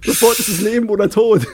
Sofort 0.05 0.39
ist 0.39 0.49
es 0.49 0.61
Leben 0.61 0.89
oder 0.89 1.09
Tod. 1.09 1.47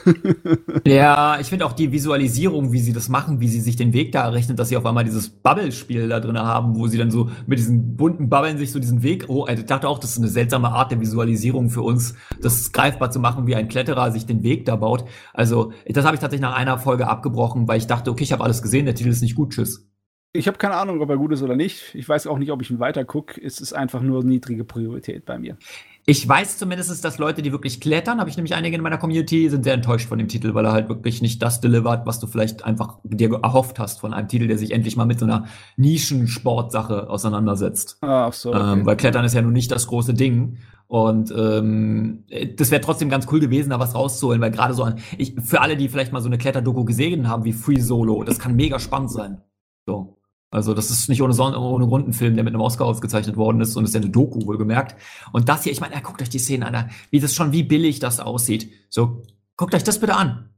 ja, 0.85 1.39
ich 1.39 1.47
finde 1.47 1.65
auch 1.65 1.73
die 1.73 1.91
Visualisierung, 1.91 2.71
wie 2.71 2.79
sie 2.79 2.93
das 2.93 3.09
machen, 3.09 3.39
wie 3.39 3.47
sie 3.47 3.61
sich 3.61 3.75
den 3.75 3.93
Weg 3.93 4.11
da 4.11 4.23
errechnet, 4.23 4.59
dass 4.59 4.69
sie 4.69 4.77
auf 4.77 4.85
einmal 4.85 5.03
dieses 5.03 5.29
Bubble-Spiel 5.29 6.09
da 6.09 6.19
drin 6.19 6.37
haben, 6.37 6.75
wo 6.75 6.87
sie 6.87 6.97
dann 6.97 7.11
so 7.11 7.29
mit 7.47 7.59
diesen 7.59 7.95
bunten 7.95 8.29
Bubbeln 8.29 8.57
sich 8.57 8.71
so 8.71 8.79
diesen 8.79 9.03
Weg. 9.03 9.25
Oh, 9.27 9.43
also 9.43 9.61
ich 9.61 9.67
dachte 9.67 9.87
auch, 9.87 9.99
das 9.99 10.11
ist 10.11 10.17
eine 10.17 10.27
seltsame 10.27 10.69
Art 10.69 10.91
der 10.91 10.99
Visualisierung 10.99 11.69
für 11.69 11.81
uns, 11.81 12.15
das 12.41 12.71
greifbar 12.71 13.11
zu 13.11 13.19
machen, 13.19 13.47
wie 13.47 13.55
ein 13.55 13.67
Kletterer 13.67 14.11
sich 14.11 14.25
den 14.25 14.43
Weg 14.43 14.65
da 14.65 14.75
baut. 14.75 15.05
Also, 15.33 15.71
das 15.87 16.05
habe 16.05 16.15
ich 16.15 16.21
tatsächlich 16.21 16.41
nach 16.41 16.55
einer 16.55 16.77
Folge 16.79 17.07
abgebrochen, 17.07 17.67
weil 17.67 17.77
ich 17.77 17.87
dachte, 17.87 18.11
okay, 18.11 18.23
ich 18.23 18.31
habe 18.31 18.43
alles 18.43 18.61
gesehen, 18.61 18.85
der 18.85 18.95
Titel 18.95 19.09
ist 19.09 19.21
nicht 19.21 19.35
gut, 19.35 19.53
tschüss. 19.53 19.88
Ich 20.31 20.47
habe 20.47 20.59
keine 20.59 20.75
Ahnung, 20.75 21.01
ob 21.01 21.09
er 21.09 21.17
gut 21.17 21.31
ist 21.31 21.41
oder 21.41 21.55
nicht. 21.55 21.95
Ich 21.95 22.07
weiß 22.07 22.27
auch 22.27 22.37
nicht, 22.37 22.51
ob 22.51 22.61
ich 22.61 22.69
ihn 22.69 22.79
weiter 22.79 23.03
gucke. 23.03 23.41
Es 23.41 23.59
ist 23.59 23.73
einfach 23.73 24.01
nur 24.01 24.23
niedrige 24.23 24.63
Priorität 24.63 25.25
bei 25.25 25.39
mir. 25.39 25.57
Ich 26.05 26.27
weiß 26.27 26.57
zumindest, 26.59 27.03
dass 27.03 27.17
Leute, 27.17 27.41
die 27.41 27.51
wirklich 27.51 27.81
klettern, 27.81 28.19
habe 28.19 28.29
ich 28.29 28.37
nämlich 28.37 28.53
einige 28.53 28.75
in 28.75 28.81
meiner 28.81 28.97
Community, 28.99 29.49
sind 29.49 29.63
sehr 29.63 29.73
enttäuscht 29.73 30.07
von 30.07 30.19
dem 30.19 30.27
Titel, 30.27 30.53
weil 30.53 30.65
er 30.65 30.71
halt 30.71 30.87
wirklich 30.87 31.21
nicht 31.23 31.41
das 31.41 31.61
delivert, 31.61 32.05
was 32.05 32.19
du 32.19 32.27
vielleicht 32.27 32.63
einfach 32.63 32.99
dir 33.03 33.39
erhofft 33.41 33.79
hast 33.79 33.99
von 33.99 34.13
einem 34.13 34.27
Titel, 34.27 34.47
der 34.47 34.59
sich 34.59 34.71
endlich 34.71 34.95
mal 34.95 35.05
mit 35.05 35.19
so 35.19 35.25
einer 35.25 35.45
Nischensportsache 35.77 37.09
auseinandersetzt. 37.09 37.97
Ach 38.01 38.33
so. 38.33 38.49
Okay. 38.53 38.73
Ähm, 38.73 38.85
weil 38.85 38.97
Klettern 38.97 39.25
ist 39.25 39.33
ja 39.33 39.41
nun 39.41 39.53
nicht 39.53 39.71
das 39.71 39.87
große 39.87 40.13
Ding. 40.13 40.57
Und 40.87 41.31
ähm, 41.35 42.23
das 42.55 42.71
wäre 42.71 42.81
trotzdem 42.81 43.09
ganz 43.09 43.27
cool 43.31 43.39
gewesen, 43.39 43.69
da 43.69 43.79
was 43.79 43.93
rauszuholen, 43.93 44.41
weil 44.41 44.51
gerade 44.51 44.73
so 44.75 44.83
an, 44.83 44.99
ich, 45.17 45.35
für 45.39 45.61
alle, 45.61 45.77
die 45.77 45.89
vielleicht 45.89 46.13
mal 46.13 46.21
so 46.21 46.29
eine 46.29 46.39
Kletterdoku 46.39 46.85
gesehen 46.85 47.27
haben 47.27 47.45
wie 47.45 47.53
Free 47.53 47.79
Solo, 47.79 48.23
das 48.23 48.39
kann 48.39 48.55
mega 48.55 48.79
spannend 48.79 49.11
sein. 49.11 49.41
So. 49.85 50.18
Also 50.51 50.73
das 50.73 50.89
ist 50.89 51.09
nicht 51.09 51.21
ohne, 51.21 51.33
Son 51.33 51.55
ohne 51.55 51.85
Grund 51.85 52.07
ein 52.07 52.13
Film, 52.13 52.35
der 52.35 52.43
mit 52.43 52.53
einem 52.53 52.61
Oscar 52.61 52.85
ausgezeichnet 52.85 53.37
worden 53.37 53.61
ist 53.61 53.75
und 53.75 53.85
ist 53.85 53.93
ja 53.93 54.01
eine 54.01 54.09
Doku 54.09 54.45
wohlgemerkt. 54.45 54.95
Und 55.31 55.47
das 55.47 55.63
hier, 55.63 55.71
ich 55.71 55.79
meine, 55.79 55.93
ja, 55.93 55.99
guckt 55.99 56.21
euch 56.21 56.29
die 56.29 56.39
Szenen 56.39 56.63
an, 56.63 56.89
wie 57.11 57.19
das 57.19 57.35
schon, 57.35 57.51
wie 57.51 57.63
billig 57.63 57.99
das 57.99 58.19
aussieht. 58.19 58.71
So, 58.89 59.21
guckt 59.57 59.75
euch 59.75 59.83
das 59.83 59.99
bitte 59.99 60.15
an. 60.15 60.49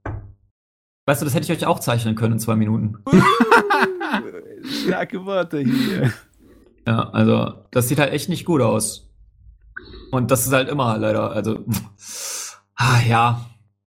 Weißt 1.05 1.21
du, 1.21 1.25
das 1.25 1.33
hätte 1.33 1.51
ich 1.51 1.59
euch 1.59 1.65
auch 1.65 1.79
zeichnen 1.79 2.15
können 2.15 2.33
in 2.33 2.39
zwei 2.39 2.55
Minuten. 2.55 2.99
Starke 4.85 5.25
Worte 5.25 5.59
hier. 5.59 6.13
Ja, 6.87 7.09
also 7.09 7.65
das 7.71 7.87
sieht 7.89 7.99
halt 7.99 8.13
echt 8.13 8.29
nicht 8.29 8.45
gut 8.45 8.61
aus. 8.61 9.09
Und 10.11 10.31
das 10.31 10.45
ist 10.45 10.53
halt 10.53 10.69
immer 10.69 10.97
leider, 10.97 11.31
also, 11.31 11.65
ah, 12.75 12.99
ja, 13.07 13.45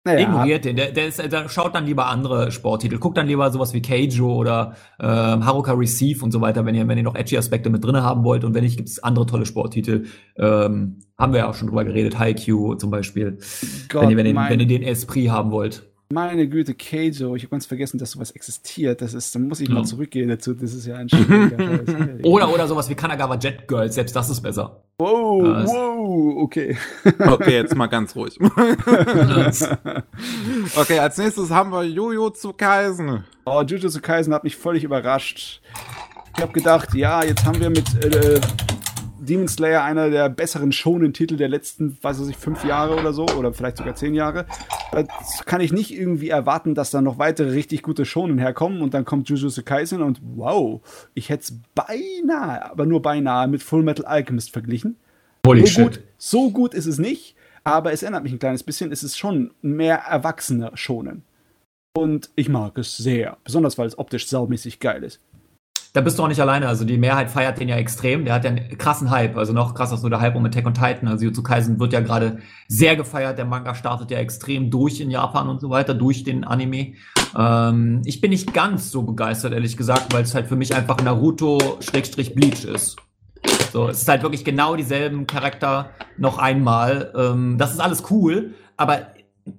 naja. 0.05 0.21
Ignoriert 0.21 0.65
den. 0.65 0.77
Der, 0.77 0.91
der, 0.91 1.07
ist, 1.07 1.19
der 1.19 1.49
schaut 1.49 1.75
dann 1.75 1.85
lieber 1.85 2.07
andere 2.07 2.51
Sporttitel. 2.51 2.99
Guckt 2.99 3.17
dann 3.17 3.27
lieber 3.27 3.51
sowas 3.51 3.73
wie 3.73 3.81
Keijo 3.81 4.33
oder 4.33 4.75
ähm, 4.99 5.45
Haruka 5.45 5.73
Receive 5.73 6.23
und 6.23 6.31
so 6.31 6.39
weiter, 6.39 6.65
wenn 6.65 6.73
ihr, 6.73 6.87
wenn 6.87 6.97
ihr 6.97 7.03
noch 7.03 7.15
edgy 7.15 7.37
Aspekte 7.37 7.69
mit 7.69 7.83
drin 7.83 7.97
haben 7.97 8.23
wollt. 8.23 8.45
Und 8.45 8.53
wenn 8.53 8.63
nicht, 8.63 8.77
gibt 8.77 8.87
es 8.87 9.03
andere 9.03 9.25
tolle 9.25 9.45
Sporttitel. 9.45 10.05
Ähm, 10.37 10.99
haben 11.17 11.33
wir 11.33 11.39
ja 11.39 11.49
auch 11.49 11.53
schon 11.53 11.67
drüber 11.67 11.83
geredet. 11.83 12.17
Haikyuu 12.17 12.75
zum 12.75 12.91
Beispiel. 12.91 13.39
Gott, 13.89 14.03
wenn, 14.03 14.11
ihr, 14.11 14.17
wenn, 14.17 14.25
ihr, 14.25 14.35
wenn 14.35 14.59
ihr 14.61 14.67
den 14.67 14.83
Esprit 14.83 15.29
haben 15.29 15.51
wollt. 15.51 15.83
Meine 16.11 16.47
Güte, 16.47 16.73
Keijo, 16.73 17.35
ich 17.35 17.43
habe 17.43 17.51
ganz 17.51 17.67
vergessen, 17.67 17.99
dass 17.99 18.11
sowas 18.11 18.31
existiert. 18.31 19.01
Das 19.01 19.13
ist, 19.13 19.35
da 19.35 19.39
muss 19.39 19.59
ich 19.59 19.69
mal 19.69 19.83
zurückgehen 19.83 20.29
dazu. 20.29 20.53
Das 20.55 20.73
ist 20.73 20.87
ja 20.87 20.95
ein 20.95 21.07
Oder, 22.23 22.51
oder 22.51 22.67
sowas 22.67 22.89
wie 22.89 22.95
Kanagawa 22.95 23.35
Jet 23.35 23.67
Girls, 23.67 23.93
selbst 23.93 24.15
das 24.15 24.29
ist 24.29 24.41
besser. 24.41 24.81
Wow, 24.99 25.43
das 25.43 25.71
wow, 25.71 26.43
okay. 26.43 26.77
Okay, 27.19 27.53
jetzt 27.53 27.73
mal 27.73 27.87
ganz 27.87 28.13
ruhig. 28.17 28.37
okay, 30.75 30.99
als 30.99 31.17
nächstes 31.17 31.49
haben 31.51 31.71
wir 31.71 31.85
Jujutsu 31.85 32.51
Kaisen. 32.51 33.23
Oh, 33.45 33.61
Jujutsu 33.61 34.01
Kaisen 34.01 34.33
hat 34.33 34.43
mich 34.43 34.57
völlig 34.57 34.83
überrascht. 34.83 35.61
Ich 36.35 36.43
habe 36.43 36.51
gedacht, 36.51 36.93
ja, 36.95 37.23
jetzt 37.23 37.45
haben 37.45 37.61
wir 37.61 37.69
mit 37.69 37.87
äh, 38.03 38.41
Demon 39.29 39.47
Slayer 39.47 39.83
einer 39.83 40.09
der 40.09 40.27
besseren 40.27 40.71
Shonen-Titel 40.71 41.37
der 41.37 41.47
letzten, 41.47 41.97
weiß 42.01 42.27
ich, 42.27 42.37
fünf 42.37 42.65
Jahre 42.65 42.99
oder 42.99 43.13
so, 43.13 43.27
oder 43.27 43.53
vielleicht 43.53 43.77
sogar 43.77 43.95
zehn 43.95 44.15
Jahre. 44.15 44.45
Das 44.91 45.45
kann 45.45 45.61
ich 45.61 45.71
nicht 45.71 45.93
irgendwie 45.93 46.29
erwarten, 46.29 46.73
dass 46.73 46.89
da 46.89 47.01
noch 47.01 47.19
weitere 47.19 47.51
richtig 47.51 47.83
gute 47.83 48.05
Shonen 48.05 48.39
herkommen 48.39 48.81
und 48.81 48.93
dann 48.93 49.05
kommt 49.05 49.29
Jujutsu 49.29 49.61
Kaisen 49.63 50.01
und 50.01 50.19
wow, 50.35 50.81
ich 51.13 51.29
hätte 51.29 51.43
es 51.43 51.59
beinahe, 51.75 52.71
aber 52.71 52.85
nur 52.85 53.01
beinahe 53.01 53.47
mit 53.47 53.61
Full 53.61 53.83
Metal 53.83 54.05
Alchemist 54.05 54.51
verglichen. 54.51 54.97
Holy 55.45 55.61
so 55.61 55.67
shit. 55.67 55.83
Gut, 55.83 55.99
so 56.17 56.49
gut 56.49 56.73
ist 56.73 56.87
es 56.87 56.97
nicht, 56.97 57.35
aber 57.63 57.93
es 57.93 58.01
erinnert 58.01 58.23
mich 58.23 58.33
ein 58.33 58.39
kleines 58.39 58.63
bisschen. 58.63 58.91
Es 58.91 59.03
ist 59.03 59.17
schon 59.17 59.51
mehr 59.61 59.97
erwachsener 59.97 60.75
Shonen. 60.75 61.23
Und 61.95 62.29
ich 62.35 62.49
mag 62.49 62.77
es 62.77 62.97
sehr, 62.97 63.37
besonders 63.43 63.77
weil 63.77 63.87
es 63.87 63.97
optisch 63.97 64.27
saumäßig 64.27 64.79
geil 64.79 65.03
ist 65.03 65.21
da 65.93 66.01
bist 66.01 66.19
du 66.19 66.23
auch 66.23 66.27
nicht 66.27 66.39
alleine. 66.39 66.67
Also 66.67 66.85
die 66.85 66.97
Mehrheit 66.97 67.31
feiert 67.31 67.59
den 67.59 67.67
ja 67.67 67.75
extrem. 67.75 68.23
Der 68.23 68.35
hat 68.35 68.43
ja 68.43 68.51
einen 68.51 68.77
krassen 68.77 69.09
Hype. 69.09 69.37
Also 69.37 69.53
noch 69.53 69.73
krasser 69.73 69.93
als 69.93 70.01
nur 70.01 70.11
der 70.11 70.21
Hype 70.21 70.35
um 70.35 70.45
Attack 70.45 70.67
on 70.67 70.73
Titan. 70.73 71.07
Also 71.07 71.25
Jutsu 71.25 71.41
Kaisen 71.41 71.79
wird 71.79 71.93
ja 71.93 71.99
gerade 71.99 72.39
sehr 72.67 72.95
gefeiert. 72.95 73.37
Der 73.37 73.45
Manga 73.45 73.73
startet 73.73 74.11
ja 74.11 74.19
extrem 74.19 74.69
durch 74.69 75.01
in 75.01 75.09
Japan 75.09 75.49
und 75.49 75.59
so 75.59 75.69
weiter, 75.71 75.95
durch 75.95 76.23
den 76.23 76.43
Anime. 76.43 76.93
Ähm, 77.35 78.01
ich 78.05 78.21
bin 78.21 78.29
nicht 78.29 78.53
ganz 78.53 78.91
so 78.91 79.01
begeistert, 79.01 79.53
ehrlich 79.53 79.77
gesagt, 79.77 80.13
weil 80.13 80.23
es 80.23 80.35
halt 80.35 80.47
für 80.47 80.55
mich 80.55 80.75
einfach 80.75 81.01
Naruto-Bleach 81.01 82.65
ist. 82.65 82.97
So, 83.71 83.87
es 83.87 84.01
ist 84.01 84.07
halt 84.07 84.21
wirklich 84.23 84.45
genau 84.45 84.75
dieselben 84.75 85.25
Charakter 85.25 85.91
noch 86.17 86.37
einmal. 86.37 87.13
Ähm, 87.15 87.57
das 87.57 87.71
ist 87.71 87.79
alles 87.79 88.03
cool, 88.11 88.53
aber 88.77 89.07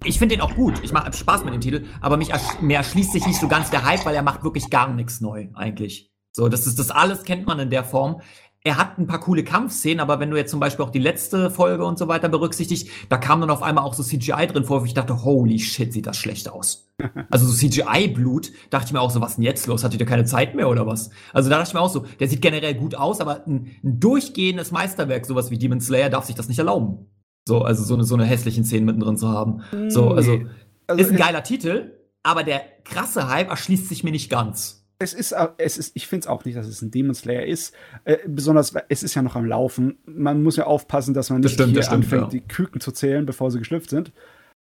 ich 0.05 0.19
finde 0.19 0.37
den 0.37 0.43
auch 0.43 0.55
gut. 0.55 0.81
Ich 0.83 0.93
mache 0.93 1.13
Spaß 1.13 1.45
mit 1.45 1.55
dem 1.55 1.61
Titel, 1.61 1.87
aber 2.01 2.17
mich 2.17 2.31
ersch 2.31 2.61
mir 2.61 2.77
erschließt 2.77 3.13
sich 3.13 3.27
nicht 3.27 3.41
so 3.41 3.49
ganz 3.49 3.71
der 3.71 3.85
Hype, 3.85 4.05
weil 4.05 4.15
er 4.15 4.23
macht 4.23 4.45
wirklich 4.45 4.71
gar 4.71 4.93
nichts 4.93 5.21
neu 5.21 5.49
eigentlich. 5.55 6.10
So, 6.33 6.49
das 6.49 6.67
ist 6.67 6.79
das 6.79 6.91
alles 6.91 7.25
kennt 7.25 7.47
man 7.47 7.59
in 7.59 7.71
der 7.71 7.85
Form. 7.85 8.21
er 8.63 8.77
hat 8.77 8.99
ein 8.99 9.07
paar 9.07 9.21
coole 9.21 9.43
Kampfszenen, 9.43 10.01
aber 10.01 10.21
wenn 10.21 10.31
du 10.31 10.37
jetzt 10.37 10.51
zum 10.51 10.61
Beispiel 10.61 10.85
auch 10.85 10.91
die 10.91 10.99
letzte 10.99 11.51
Folge 11.51 11.85
und 11.85 11.99
so 11.99 12.09
weiter 12.09 12.29
berücksichtigst, 12.29 12.89
da 13.09 13.17
kam 13.17 13.41
dann 13.41 13.49
auf 13.49 13.63
einmal 13.63 13.85
auch 13.85 13.95
so 13.95 14.03
CGI 14.03 14.47
drin 14.47 14.65
vor, 14.65 14.83
wo 14.83 14.85
ich 14.85 14.93
dachte, 14.93 15.25
holy 15.25 15.59
shit, 15.59 15.93
sieht 15.93 16.07
das 16.07 16.19
schlecht 16.19 16.51
aus. 16.51 16.87
also 17.31 17.47
so 17.47 17.55
CGI-Blut, 17.55 18.53
dachte 18.69 18.87
ich 18.87 18.93
mir 18.93 19.01
auch 19.01 19.11
so, 19.11 19.23
was 19.23 19.37
denn 19.37 19.45
jetzt 19.45 19.67
los? 19.67 19.83
Hatte 19.83 19.97
der 19.97 20.07
keine 20.07 20.27
Zeit 20.27 20.55
mehr 20.55 20.69
oder 20.69 20.87
was? 20.87 21.11
Also 21.33 21.49
da 21.49 21.57
dachte 21.57 21.71
ich 21.71 21.75
mir 21.75 21.81
auch 21.81 21.89
so, 21.89 22.05
der 22.21 22.29
sieht 22.29 22.43
generell 22.43 22.75
gut 22.75 22.95
aus, 22.95 23.23
aber 23.23 23.47
ein, 23.47 23.71
ein 23.83 23.99
durchgehendes 23.99 24.73
Meisterwerk, 24.73 25.25
sowas 25.25 25.51
wie 25.51 25.57
Demon 25.57 25.81
Slayer, 25.81 26.11
darf 26.11 26.27
sich 26.27 26.35
das 26.35 26.49
nicht 26.49 26.59
erlauben. 26.59 27.07
So, 27.49 27.63
also 27.63 27.83
so 27.83 27.95
eine, 27.95 28.05
so 28.05 28.15
eine 28.15 28.27
hässlichen 28.27 28.65
Szene 28.65 28.85
mittendrin 28.85 29.17
zu 29.17 29.29
haben. 29.29 29.63
So, 29.89 30.11
also, 30.11 30.39
also 30.87 31.03
ist 31.03 31.11
ein 31.11 31.17
geiler 31.17 31.43
Titel, 31.43 31.93
aber 32.23 32.43
der 32.43 32.61
krasse 32.85 33.31
Hype 33.31 33.49
erschließt 33.49 33.89
sich 33.89 34.05
mir 34.05 34.11
nicht 34.11 34.29
ganz 34.29 34.80
es 35.01 35.15
ist, 35.15 35.35
es 35.57 35.79
ist, 35.79 35.97
ich 35.97 36.07
finde 36.07 36.25
es 36.25 36.27
auch 36.27 36.45
nicht, 36.45 36.59
dass 36.59 36.67
es 36.67 36.83
ein 36.83 36.91
Demon 36.91 37.15
Slayer 37.15 37.47
ist. 37.47 37.75
Äh, 38.05 38.19
besonders, 38.27 38.75
es 38.89 39.03
ist 39.03 39.15
ja 39.15 39.23
noch 39.23 39.35
am 39.35 39.47
Laufen. 39.47 39.97
Man 40.05 40.43
muss 40.43 40.57
ja 40.57 40.67
aufpassen, 40.67 41.15
dass 41.15 41.31
man 41.31 41.41
nicht 41.41 41.55
stimmt, 41.55 41.73
hier 41.73 41.83
stimmt, 41.83 42.05
anfängt, 42.05 42.23
ja. 42.25 42.29
die 42.29 42.41
Küken 42.43 42.83
zu 42.83 42.93
zählen, 42.93 43.25
bevor 43.25 43.51
sie 43.51 43.59
geschlüpft 43.59 43.89
sind. 43.89 44.13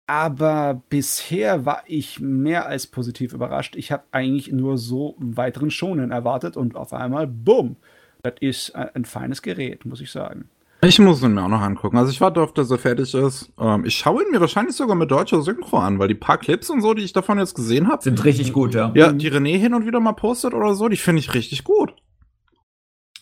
Aber 0.06 0.80
bisher 0.90 1.66
war 1.66 1.82
ich 1.86 2.20
mehr 2.20 2.66
als 2.66 2.86
positiv 2.86 3.32
überrascht. 3.32 3.74
Ich 3.74 3.90
habe 3.90 4.04
eigentlich 4.12 4.52
nur 4.52 4.78
so 4.78 5.16
einen 5.20 5.36
weiteren 5.36 5.70
Schonen 5.70 6.12
erwartet 6.12 6.56
und 6.56 6.76
auf 6.76 6.92
einmal, 6.92 7.26
bumm, 7.26 7.76
das 8.22 8.34
ist 8.40 8.74
ein 8.76 9.04
feines 9.04 9.42
Gerät, 9.42 9.84
muss 9.84 10.00
ich 10.00 10.12
sagen. 10.12 10.48
Ich 10.84 10.98
muss 10.98 11.22
ihn 11.22 11.34
mir 11.34 11.44
auch 11.44 11.48
noch 11.48 11.60
angucken. 11.60 11.96
Also 11.96 12.10
ich 12.10 12.20
warte 12.20 12.40
auf, 12.40 12.52
dass 12.52 12.70
er 12.70 12.78
fertig 12.78 13.14
ist. 13.14 13.52
Ähm, 13.58 13.84
ich 13.84 13.94
schaue 13.94 14.24
ihn 14.24 14.32
mir 14.32 14.40
wahrscheinlich 14.40 14.74
sogar 14.74 14.96
mit 14.96 15.12
deutscher 15.12 15.40
Synchro 15.40 15.78
an, 15.78 16.00
weil 16.00 16.08
die 16.08 16.14
paar 16.14 16.38
Clips 16.38 16.70
und 16.70 16.80
so, 16.80 16.92
die 16.92 17.04
ich 17.04 17.12
davon 17.12 17.38
jetzt 17.38 17.54
gesehen 17.54 17.88
habe, 17.88 18.02
sind 18.02 18.24
richtig 18.24 18.52
gut, 18.52 18.74
ja. 18.74 18.90
Ja, 18.94 19.12
die 19.12 19.30
René 19.30 19.56
hin 19.58 19.74
und 19.74 19.86
wieder 19.86 20.00
mal 20.00 20.12
postet 20.12 20.54
oder 20.54 20.74
so, 20.74 20.88
die 20.88 20.96
finde 20.96 21.20
ich 21.20 21.34
richtig 21.34 21.62
gut. 21.62 21.94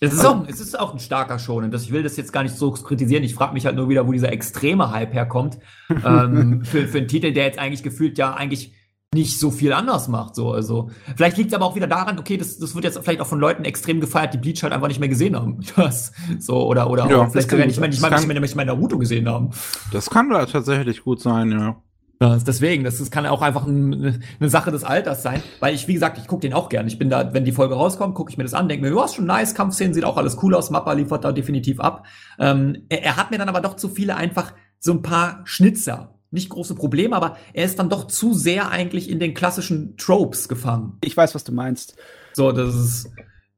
Es 0.02 0.14
ist, 0.14 0.24
auch, 0.24 0.48
es 0.48 0.60
ist 0.60 0.78
auch 0.78 0.94
ein 0.94 0.98
starker 0.98 1.38
Shonen. 1.38 1.70
Ich 1.74 1.92
will 1.92 2.02
das 2.02 2.16
jetzt 2.16 2.32
gar 2.32 2.42
nicht 2.42 2.56
so 2.56 2.70
kritisieren. 2.70 3.22
Ich 3.22 3.34
frage 3.34 3.52
mich 3.52 3.66
halt 3.66 3.76
nur 3.76 3.90
wieder, 3.90 4.06
wo 4.06 4.12
dieser 4.12 4.32
extreme 4.32 4.90
Hype 4.90 5.12
herkommt. 5.12 5.58
ähm, 5.90 6.64
für, 6.64 6.88
für 6.88 6.98
einen 6.98 7.08
Titel, 7.08 7.34
der 7.34 7.44
jetzt 7.44 7.58
eigentlich 7.58 7.82
gefühlt 7.82 8.16
ja 8.16 8.32
eigentlich 8.32 8.72
nicht 9.12 9.40
so 9.40 9.50
viel 9.50 9.72
anders 9.72 10.06
macht. 10.06 10.36
So, 10.36 10.52
also 10.52 10.90
vielleicht 11.16 11.36
liegt 11.36 11.48
es 11.48 11.54
aber 11.54 11.64
auch 11.64 11.74
wieder 11.74 11.88
daran, 11.88 12.18
okay, 12.20 12.36
das, 12.36 12.58
das 12.58 12.74
wird 12.76 12.84
jetzt 12.84 12.98
vielleicht 13.02 13.20
auch 13.20 13.26
von 13.26 13.40
Leuten 13.40 13.64
extrem 13.64 14.00
gefeiert, 14.00 14.34
die 14.34 14.38
Bleach 14.38 14.62
halt 14.62 14.72
einfach 14.72 14.86
nicht 14.86 15.00
mehr 15.00 15.08
gesehen 15.08 15.36
haben. 15.36 15.60
Das, 15.76 16.12
so 16.38 16.66
oder 16.66 16.90
oder 16.90 17.08
ja, 17.08 17.28
vielleicht 17.28 17.50
sogar 17.50 17.66
nicht, 17.66 17.80
nicht, 17.80 18.00
mal, 18.00 18.10
nicht, 18.10 18.26
mehr, 18.26 18.38
nicht 18.38 18.54
mehr 18.54 18.64
Naruto 18.66 18.98
gesehen 18.98 19.28
haben. 19.28 19.50
Das 19.92 20.10
kann 20.10 20.28
da 20.28 20.44
tatsächlich 20.44 21.02
gut 21.04 21.20
sein, 21.20 21.50
ja. 21.50 21.80
Das, 22.18 22.44
deswegen, 22.44 22.84
das, 22.84 22.98
das 22.98 23.10
kann 23.10 23.24
auch 23.24 23.40
einfach 23.40 23.66
ein, 23.66 24.22
eine 24.38 24.50
Sache 24.50 24.70
des 24.70 24.84
Alters 24.84 25.22
sein, 25.22 25.42
weil 25.58 25.74
ich, 25.74 25.88
wie 25.88 25.94
gesagt, 25.94 26.18
ich 26.18 26.26
gucke 26.26 26.42
den 26.42 26.52
auch 26.52 26.68
gern. 26.68 26.86
Ich 26.86 26.98
bin 26.98 27.08
da, 27.08 27.32
wenn 27.32 27.46
die 27.46 27.52
Folge 27.52 27.74
rauskommt, 27.74 28.14
gucke 28.14 28.30
ich 28.30 28.36
mir 28.36 28.44
das 28.44 28.52
an, 28.52 28.68
denke 28.68 28.84
mir, 28.84 28.90
du 28.90 29.00
hast 29.00 29.14
schon 29.14 29.24
nice, 29.24 29.54
Kampfszenen, 29.54 29.94
sieht 29.94 30.04
auch 30.04 30.18
alles 30.18 30.36
cool 30.42 30.54
aus, 30.54 30.70
Mappa 30.70 30.92
liefert 30.92 31.24
da 31.24 31.32
definitiv 31.32 31.80
ab. 31.80 32.04
Ähm, 32.38 32.84
er, 32.90 33.02
er 33.04 33.16
hat 33.16 33.30
mir 33.30 33.38
dann 33.38 33.48
aber 33.48 33.62
doch 33.62 33.74
zu 33.74 33.88
viele 33.88 34.16
einfach 34.16 34.52
so 34.78 34.92
ein 34.92 35.00
paar 35.02 35.40
Schnitzer 35.44 36.19
nicht 36.30 36.48
große 36.48 36.74
Probleme, 36.74 37.16
aber 37.16 37.36
er 37.52 37.64
ist 37.64 37.78
dann 37.78 37.90
doch 37.90 38.06
zu 38.06 38.34
sehr 38.34 38.70
eigentlich 38.70 39.10
in 39.10 39.18
den 39.18 39.34
klassischen 39.34 39.96
Tropes 39.96 40.48
gefangen. 40.48 40.98
Ich 41.02 41.16
weiß, 41.16 41.34
was 41.34 41.44
du 41.44 41.52
meinst. 41.52 41.96
So, 42.34 42.52
das 42.52 42.74
ist. 42.74 43.10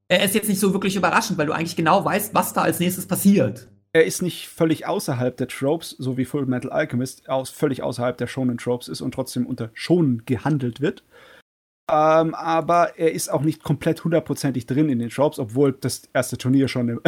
Er 0.09 0.25
ist 0.25 0.35
jetzt 0.35 0.49
nicht 0.49 0.61
so 0.61 0.73
wirklich 0.73 0.97
überraschend, 0.97 1.39
weil 1.39 1.47
du 1.47 1.53
eigentlich 1.53 1.77
genau 1.77 2.05
weißt, 2.05 2.35
was 2.35 2.53
da 2.53 2.63
als 2.63 2.81
nächstes 2.81 3.07
passiert. 3.07 3.69
Er 3.95 4.05
ist 4.05 4.23
nicht 4.23 4.49
völlig 4.49 4.87
außerhalb 4.87 5.37
der 5.37 5.49
Tropes, 5.49 5.91
so 5.99 6.17
wie 6.17 6.25
Full 6.25 6.47
Metal 6.47 6.73
Alchemist 6.73 7.29
aus, 7.29 7.51
völlig 7.51 7.83
außerhalb 7.83 8.17
der 8.17 8.27
Shonen 8.27 8.57
Tropes 8.57 8.89
ist 8.89 9.03
und 9.03 9.13
trotzdem 9.13 9.47
unter 9.47 9.71
Shonen 9.75 10.25
gehandelt 10.25 10.81
wird. 10.81 11.05
Ähm, 11.95 12.35
aber 12.35 12.99
er 12.99 13.13
ist 13.13 13.31
auch 13.31 13.43
nicht 13.43 13.63
komplett 13.63 14.03
hundertprozentig 14.03 14.65
drin 14.65 14.89
in 14.89 14.99
den 14.99 15.11
Shops, 15.11 15.39
obwohl 15.39 15.73
das 15.73 16.09
erste 16.15 16.39
Turnier 16.39 16.67
schon 16.67 17.03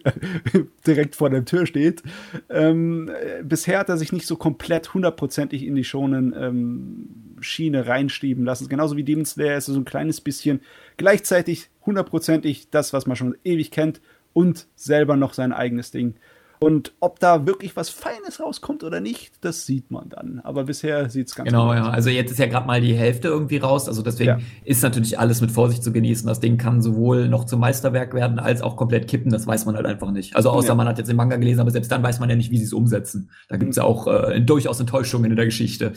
direkt 0.86 1.14
vor 1.14 1.30
der 1.30 1.44
Tür 1.44 1.64
steht. 1.64 2.02
Ähm, 2.50 3.08
bisher 3.44 3.78
hat 3.78 3.88
er 3.88 3.96
sich 3.96 4.12
nicht 4.12 4.26
so 4.26 4.34
komplett 4.34 4.92
hundertprozentig 4.94 5.64
in 5.64 5.76
die 5.76 5.84
schonen 5.84 6.34
ähm, 6.36 7.08
Schiene 7.40 7.86
reinschieben 7.86 8.44
lassen. 8.44 8.68
Genauso 8.68 8.96
wie 8.96 9.04
Demon 9.04 9.26
Slayer 9.26 9.58
ist 9.58 9.68
er 9.68 9.74
so 9.74 9.80
ein 9.80 9.84
kleines 9.84 10.20
bisschen 10.20 10.60
gleichzeitig 10.96 11.70
hundertprozentig 11.84 12.68
das, 12.70 12.92
was 12.92 13.06
man 13.06 13.16
schon 13.16 13.36
ewig 13.44 13.70
kennt 13.70 14.00
und 14.32 14.66
selber 14.74 15.14
noch 15.14 15.34
sein 15.34 15.52
eigenes 15.52 15.92
Ding. 15.92 16.16
Und 16.58 16.94
ob 17.00 17.20
da 17.20 17.46
wirklich 17.46 17.76
was 17.76 17.90
Feines 17.90 18.40
rauskommt 18.40 18.82
oder 18.84 19.00
nicht, 19.00 19.32
das 19.42 19.66
sieht 19.66 19.90
man 19.90 20.08
dann. 20.08 20.40
Aber 20.42 20.64
bisher 20.64 21.10
sieht 21.10 21.28
es 21.28 21.34
ganz 21.34 21.48
genau, 21.48 21.64
gut 21.64 21.70
aus. 21.70 21.76
Genau, 21.76 21.88
ja. 21.88 21.92
Also 21.92 22.10
jetzt 22.10 22.30
ist 22.30 22.38
ja 22.38 22.46
gerade 22.46 22.66
mal 22.66 22.80
die 22.80 22.94
Hälfte 22.94 23.28
irgendwie 23.28 23.58
raus. 23.58 23.88
Also 23.88 24.02
deswegen 24.02 24.30
ja. 24.30 24.38
ist 24.64 24.82
natürlich 24.82 25.18
alles 25.18 25.40
mit 25.40 25.50
Vorsicht 25.50 25.82
zu 25.82 25.92
genießen. 25.92 26.26
Das 26.26 26.40
Ding 26.40 26.56
kann 26.56 26.80
sowohl 26.80 27.28
noch 27.28 27.44
zum 27.44 27.60
Meisterwerk 27.60 28.14
werden, 28.14 28.38
als 28.38 28.62
auch 28.62 28.76
komplett 28.76 29.08
kippen. 29.08 29.30
Das 29.30 29.46
weiß 29.46 29.66
man 29.66 29.76
halt 29.76 29.86
einfach 29.86 30.10
nicht. 30.10 30.36
Also 30.36 30.50
außer 30.50 30.68
ja. 30.68 30.74
man 30.74 30.88
hat 30.88 30.98
jetzt 30.98 31.08
den 31.08 31.16
Manga 31.16 31.36
gelesen, 31.36 31.60
aber 31.60 31.70
selbst 31.70 31.92
dann 31.92 32.02
weiß 32.02 32.20
man 32.20 32.30
ja 32.30 32.36
nicht, 32.36 32.50
wie 32.50 32.58
sie 32.58 32.64
es 32.64 32.72
umsetzen. 32.72 33.30
Da 33.48 33.56
gibt 33.56 33.70
es 33.70 33.76
ja 33.76 33.84
auch 33.84 34.06
äh, 34.06 34.40
durchaus 34.40 34.80
Enttäuschungen 34.80 35.30
in 35.30 35.36
der 35.36 35.46
Geschichte. 35.46 35.92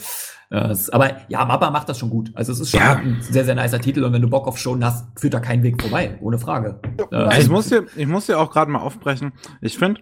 Äh, 0.51 0.75
aber 0.91 1.17
ja, 1.27 1.45
Mappa 1.45 1.69
macht 1.69 1.89
das 1.89 1.99
schon 1.99 2.09
gut. 2.09 2.31
Also 2.33 2.51
es 2.51 2.59
ist 2.59 2.71
schon 2.71 2.79
ja. 2.79 2.95
ein 2.95 3.17
sehr, 3.21 3.45
sehr 3.45 3.55
nicer 3.55 3.79
Titel 3.79 4.03
und 4.03 4.13
wenn 4.13 4.21
du 4.21 4.29
Bock 4.29 4.47
auf 4.47 4.57
Shonen 4.57 4.83
hast, 4.83 5.07
führt 5.19 5.33
da 5.33 5.39
kein 5.39 5.63
Weg 5.63 5.81
vorbei, 5.81 6.17
ohne 6.21 6.39
Frage. 6.39 6.79
Äh, 7.11 7.39
ich 7.41 7.49
muss 7.49 7.69
dir, 7.69 7.85
ich 7.95 8.07
muss 8.07 8.25
dir 8.25 8.39
auch 8.39 8.51
gerade 8.51 8.71
mal 8.71 8.79
aufbrechen. 8.79 9.33
Ich 9.61 9.77
finde, 9.77 10.01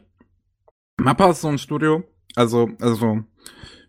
Mappa 1.00 1.30
ist 1.30 1.42
so 1.42 1.48
ein 1.48 1.58
Studio, 1.58 2.03
also, 2.35 2.69
also, 2.82 3.24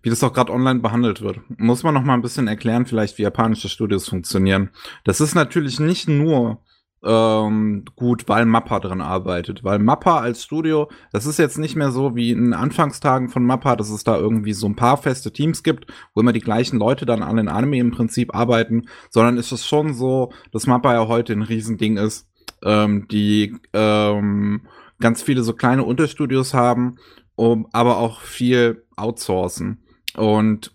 wie 0.03 0.11
das 0.11 0.23
auch 0.23 0.33
gerade 0.33 0.53
online 0.53 0.81
behandelt 0.81 1.23
wird. 1.23 1.41
Muss 1.59 1.83
man 1.83 1.95
noch 1.95 2.03
mal 2.03 2.15
ein 2.15 2.23
bisschen 2.23 2.49
erklären, 2.49 2.87
vielleicht, 2.87 3.19
wie 3.19 3.23
japanische 3.23 3.69
Studios 3.69 4.09
funktionieren. 4.09 4.71
Das 5.05 5.21
ist 5.21 5.35
natürlich 5.35 5.81
nicht 5.81 6.09
nur 6.09 6.63
ähm, 7.05 7.85
gut, 7.97 8.29
weil 8.29 8.45
Mappa 8.45 8.81
drin 8.81 9.01
arbeitet. 9.01 9.65
Weil 9.65 9.79
Mappa 9.79 10.19
als 10.19 10.43
Studio, 10.43 10.91
das 11.13 11.27
ist 11.27 11.39
jetzt 11.39 11.59
nicht 11.59 11.77
mehr 11.77 11.93
so 11.93 12.17
wie 12.17 12.31
in 12.31 12.53
Anfangstagen 12.53 13.29
von 13.29 13.45
Mappa, 13.45 13.77
dass 13.77 13.91
es 13.91 14.05
da 14.05 14.17
irgendwie 14.17 14.53
so 14.53 14.67
ein 14.67 14.77
paar 14.77 14.97
feste 14.97 15.33
Teams 15.33 15.63
gibt, 15.63 15.87
wo 16.15 16.21
immer 16.21 16.33
die 16.33 16.41
gleichen 16.41 16.79
Leute 16.79 17.07
dann 17.07 17.23
an 17.23 17.37
den 17.37 17.49
Anime 17.49 17.79
im 17.79 17.93
Prinzip 17.93 18.35
arbeiten, 18.35 18.89
sondern 19.11 19.37
ist 19.37 19.53
es 19.53 19.67
schon 19.67 19.95
so, 19.95 20.33
dass 20.53 20.67
Mappa 20.67 20.93
ja 20.93 21.09
heute 21.09 21.33
ein 21.33 21.43
Riesending 21.43 21.97
ist, 21.97 22.29
ähm, 22.65 23.07
die 23.09 23.57
ähm, 23.73 24.63
ganz 25.01 25.23
viele 25.23 25.43
so 25.43 25.53
kleine 25.53 25.85
Unterstudios 25.85 26.55
haben, 26.55 26.97
um, 27.37 27.67
aber 27.73 27.99
auch 27.99 28.21
viel 28.21 28.85
outsourcen. 28.97 29.83
Und 30.17 30.75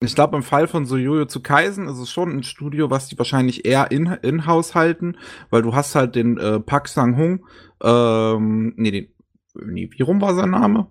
ich 0.00 0.14
glaube, 0.14 0.36
im 0.36 0.42
Fall 0.42 0.68
von 0.68 0.86
Soyoyo 0.86 1.26
zu 1.26 1.42
Kaisen 1.42 1.88
ist 1.88 1.98
es 1.98 2.10
schon 2.10 2.30
ein 2.30 2.42
Studio, 2.44 2.90
was 2.90 3.08
die 3.08 3.18
wahrscheinlich 3.18 3.64
eher 3.64 3.90
in, 3.90 4.06
in-house 4.06 4.74
halten, 4.74 5.16
weil 5.50 5.62
du 5.62 5.74
hast 5.74 5.94
halt 5.94 6.14
den 6.14 6.38
äh, 6.38 6.60
Pak 6.60 6.88
Sang-hung, 6.88 7.44
ähm, 7.82 8.74
nee, 8.76 8.90
den, 8.90 9.08
nee, 9.54 9.90
wie 9.92 10.02
rum 10.02 10.20
war 10.20 10.34
sein 10.34 10.50
Name? 10.50 10.86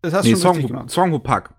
Das 0.00 0.14
hast 0.14 0.24
nee, 0.24 0.36
schon 0.36 0.62
Song, 0.62 0.88
Song 0.88 1.22
Pak. 1.22 1.54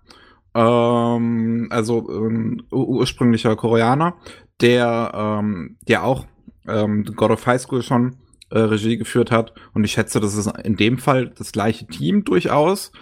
Ähm, 0.54 1.68
also 1.70 2.08
ähm, 2.10 2.62
ursprünglicher 2.70 3.54
Koreaner, 3.54 4.16
der, 4.62 5.12
ähm, 5.14 5.76
der 5.86 6.04
auch 6.04 6.26
ähm, 6.66 7.04
God 7.04 7.32
of 7.32 7.46
High 7.46 7.60
School 7.60 7.82
schon 7.82 8.16
äh, 8.50 8.58
Regie 8.58 8.96
geführt 8.96 9.30
hat. 9.30 9.52
Und 9.74 9.84
ich 9.84 9.92
schätze, 9.92 10.20
das 10.20 10.34
ist 10.34 10.46
in 10.64 10.76
dem 10.76 10.98
Fall 10.98 11.30
das 11.36 11.52
gleiche 11.52 11.86
Team 11.86 12.24
durchaus. 12.24 12.92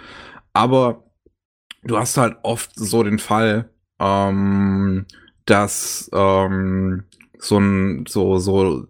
Aber 0.52 1.04
du 1.84 1.96
hast 1.96 2.16
halt 2.16 2.36
oft 2.42 2.70
so 2.74 3.02
den 3.02 3.18
Fall, 3.18 3.70
ähm, 3.98 5.06
dass 5.44 6.10
ähm, 6.12 7.04
so 7.38 7.58
ein, 7.58 8.04
so, 8.06 8.38
so, 8.38 8.86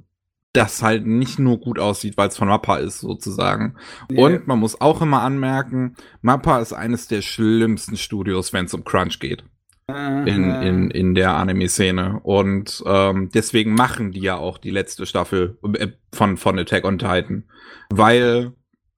das 0.52 0.82
halt 0.82 1.06
nicht 1.06 1.38
nur 1.38 1.58
gut 1.58 1.78
aussieht, 1.78 2.16
weil 2.16 2.28
es 2.28 2.38
von 2.38 2.48
Mappa 2.48 2.78
ist, 2.78 3.00
sozusagen. 3.00 3.76
Yeah. 4.10 4.24
Und 4.24 4.46
man 4.46 4.58
muss 4.58 4.80
auch 4.80 5.02
immer 5.02 5.20
anmerken, 5.20 5.96
Mappa 6.22 6.60
ist 6.60 6.72
eines 6.72 7.08
der 7.08 7.20
schlimmsten 7.20 7.98
Studios, 7.98 8.54
wenn 8.54 8.64
es 8.64 8.72
um 8.72 8.82
Crunch 8.82 9.18
geht 9.18 9.44
in, 9.89 10.50
in, 10.62 10.90
in 10.90 11.15
der 11.15 11.36
Anime-Szene. 11.36 12.20
Und 12.23 12.82
ähm, 12.86 13.31
deswegen 13.32 13.74
machen 13.74 14.10
die 14.10 14.20
ja 14.20 14.36
auch 14.36 14.58
die 14.58 14.70
letzte 14.70 15.06
Staffel 15.06 15.58
äh, 15.74 15.89
von, 16.12 16.36
von 16.36 16.58
Attack 16.58 16.84
on 16.84 16.98
Titan. 16.98 17.44
Weil 17.90 18.52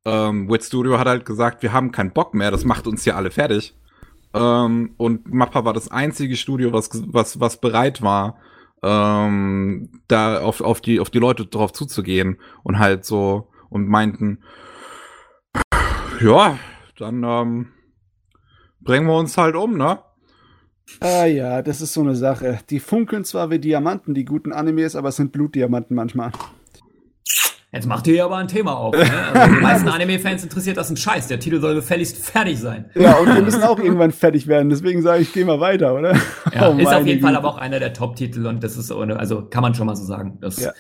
ähm, 0.05 0.49
Wit 0.51 0.65
Studio 0.65 0.99
hat 0.99 1.07
halt 1.07 1.27
gesagt, 1.27 1.63
wir 1.63 1.73
haben 1.73 1.93
keinen 1.93 2.13
Bock 2.13 2.33
mehr, 2.35 2.51
das 2.51 2.65
macht 2.65 2.87
uns 2.87 3.05
hier 3.05 3.17
alle 3.17 3.31
fertig. 3.31 3.77
Ähm, 4.33 4.95
und 4.97 5.33
Mappa 5.33 5.65
war 5.65 5.75
das 5.75 5.91
einzige 5.91 6.37
Studio, 6.37 6.73
was, 6.73 6.91
was, 7.13 7.39
was 7.39 7.61
bereit 7.61 8.01
war, 8.01 8.39
ähm, 8.83 10.03
da 10.07 10.41
auf, 10.41 10.61
auf, 10.61 10.81
die, 10.81 11.01
auf 11.01 11.11
die 11.11 11.19
Leute 11.19 11.47
drauf 11.47 11.73
zuzugehen 11.73 12.39
und 12.63 12.79
halt 12.79 13.05
so 13.05 13.51
und 13.69 13.89
meinten, 13.89 14.43
ja, 16.21 16.59
dann 16.97 17.23
ähm, 17.25 17.73
bringen 18.81 19.07
wir 19.07 19.17
uns 19.17 19.37
halt 19.37 19.55
um, 19.55 19.77
ne? 19.77 19.99
Ah 21.01 21.27
ja, 21.27 21.63
das 21.63 21.81
ist 21.81 21.93
so 21.93 22.01
eine 22.01 22.17
Sache. 22.17 22.59
Die 22.71 22.81
funkeln 22.81 23.25
zwar 23.25 23.51
wie 23.51 23.59
Diamanten, 23.59 24.15
die 24.15 24.25
guten 24.25 24.53
Animes, 24.53 24.97
aber 24.97 25.11
es 25.11 25.17
sind 25.17 25.33
Blutdiamanten 25.33 25.95
manchmal. 25.95 26.33
Jetzt 27.71 27.87
macht 27.87 28.07
ihr 28.07 28.25
aber 28.25 28.39
ein 28.39 28.49
Thema 28.49 28.79
auf. 28.79 28.95
Ne? 28.95 29.05
Also 29.35 29.55
die 29.55 29.61
meisten 29.61 29.89
Anime-Fans 29.89 30.43
interessiert 30.43 30.79
das 30.79 30.89
ein 30.89 30.97
Scheiß. 30.97 31.27
Der 31.29 31.39
Titel 31.39 31.61
soll 31.61 31.75
gefälligst 31.75 32.17
fertig 32.17 32.59
sein. 32.59 32.87
Ja, 32.95 33.17
und 33.17 33.27
wir 33.27 33.43
müssen 33.43 33.63
auch 33.63 33.79
irgendwann 33.79 34.11
fertig 34.11 34.47
werden. 34.47 34.71
Deswegen 34.71 35.03
sage 35.03 35.21
ich, 35.21 35.35
geh 35.35 35.45
mal 35.45 35.61
weiter, 35.61 35.95
oder? 35.95 36.17
Ja, 36.55 36.71
oh, 36.71 36.79
ist 36.79 36.89
auf 36.89 37.07
jeden 37.07 37.21
Fall 37.21 37.37
aber 37.37 37.49
auch 37.49 37.59
einer 37.59 37.79
der 37.79 37.93
Top-Titel 37.93 38.47
und 38.47 38.65
das 38.65 38.79
ist, 38.79 38.91
also 38.91 39.43
kann 39.43 39.61
man 39.61 39.75
schon 39.75 39.87
mal 39.87 39.97
so 39.97 40.05
sagen. 40.05 40.39
Das, 40.41 40.59
ja. 40.59 40.73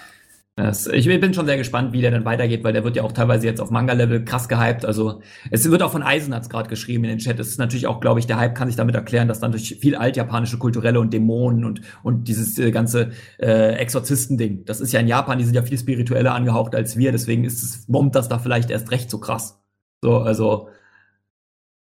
Das, 0.59 0.89
ich 0.89 1.07
bin 1.07 1.33
schon 1.33 1.47
sehr 1.47 1.57
gespannt, 1.57 1.93
wie 1.93 2.01
der 2.01 2.11
dann 2.11 2.25
weitergeht, 2.25 2.65
weil 2.65 2.73
der 2.73 2.83
wird 2.83 2.97
ja 2.97 3.05
auch 3.05 3.12
teilweise 3.12 3.47
jetzt 3.47 3.61
auf 3.61 3.70
Manga-Level 3.70 4.25
krass 4.25 4.49
gehypt. 4.49 4.85
Also 4.85 5.23
es 5.53 5.70
wird 5.70 5.85
auch 5.85 5.93
von 5.93 6.03
Eisen 6.03 6.35
hat's 6.35 6.51
gerade 6.51 6.69
geschrieben 6.69 7.05
in 7.05 7.11
den 7.11 7.19
Chat. 7.19 7.39
Es 7.39 7.47
ist 7.47 7.59
natürlich 7.59 7.87
auch, 7.87 8.01
glaube 8.01 8.19
ich, 8.19 8.27
der 8.27 8.39
Hype 8.39 8.57
kann 8.57 8.67
sich 8.67 8.75
damit 8.75 8.97
erklären, 8.97 9.28
dass 9.28 9.39
dann 9.39 9.53
durch 9.53 9.77
viel 9.81 9.95
altjapanische 9.95 10.59
Kulturelle 10.59 10.99
und 10.99 11.12
Dämonen 11.12 11.65
und 11.65 11.83
und 12.03 12.27
dieses 12.27 12.59
äh, 12.59 12.73
ganze 12.73 13.12
äh, 13.39 13.75
Exorzisten-Ding. 13.75 14.65
Das 14.65 14.81
ist 14.81 14.91
ja 14.91 14.99
in 14.99 15.07
Japan, 15.07 15.39
die 15.39 15.45
sind 15.45 15.55
ja 15.55 15.62
viel 15.62 15.78
spiritueller 15.78 16.35
angehaucht 16.35 16.75
als 16.75 16.97
wir. 16.97 17.12
Deswegen 17.12 17.45
ist 17.45 17.62
es 17.62 17.87
bombt 17.87 18.17
das 18.17 18.28
da 18.28 18.41
vielleicht 18.41 18.70
erst 18.70 18.91
recht 18.91 19.11
so 19.11 19.20
krass. 19.20 19.62
So 20.03 20.19
also 20.19 20.70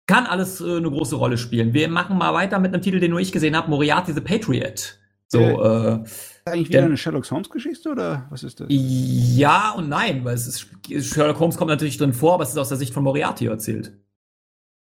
kann 0.05 0.27
alles 0.27 0.61
äh, 0.61 0.77
eine 0.77 0.91
große 0.91 1.15
Rolle 1.15 1.39
spielen. 1.39 1.73
Wir 1.73 1.89
machen 1.89 2.15
mal 2.15 2.35
weiter 2.35 2.59
mit 2.59 2.75
einem 2.75 2.83
Titel, 2.83 2.99
den 2.99 3.09
nur 3.09 3.21
ich 3.21 3.31
gesehen 3.31 3.55
habe, 3.55 3.71
Moriarty 3.71 4.13
the 4.13 4.21
Patriot. 4.21 4.99
So, 5.29 5.39
äh, 5.39 5.93
äh 5.93 6.03
eigentlich 6.51 6.69
wieder 6.69 6.79
der, 6.79 6.87
eine 6.87 6.97
Sherlock 6.97 7.29
Holmes 7.29 7.49
Geschichte 7.49 7.89
oder 7.89 8.27
was 8.29 8.43
ist 8.43 8.59
das? 8.59 8.67
Ja 8.69 9.71
und 9.71 9.89
nein, 9.89 10.23
weil 10.23 10.35
es 10.35 10.47
ist 10.47 11.13
Sherlock 11.13 11.39
Holmes 11.39 11.57
kommt 11.57 11.69
natürlich 11.69 11.97
drin 11.97 12.13
vor, 12.13 12.33
aber 12.33 12.43
es 12.43 12.49
ist 12.49 12.57
aus 12.57 12.69
der 12.69 12.77
Sicht 12.77 12.93
von 12.93 13.03
Moriarty 13.03 13.47
erzählt. 13.47 13.93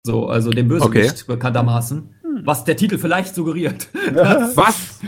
So, 0.05 0.27
also 0.27 0.49
dem 0.49 0.67
Bösewicht 0.67 1.23
okay. 1.23 1.23
bekanntermaßen. 1.27 2.15
Hm. 2.21 2.41
Was 2.45 2.65
der 2.65 2.75
Titel 2.75 2.97
vielleicht 2.97 3.35
suggeriert. 3.35 3.87
was? 4.13 4.99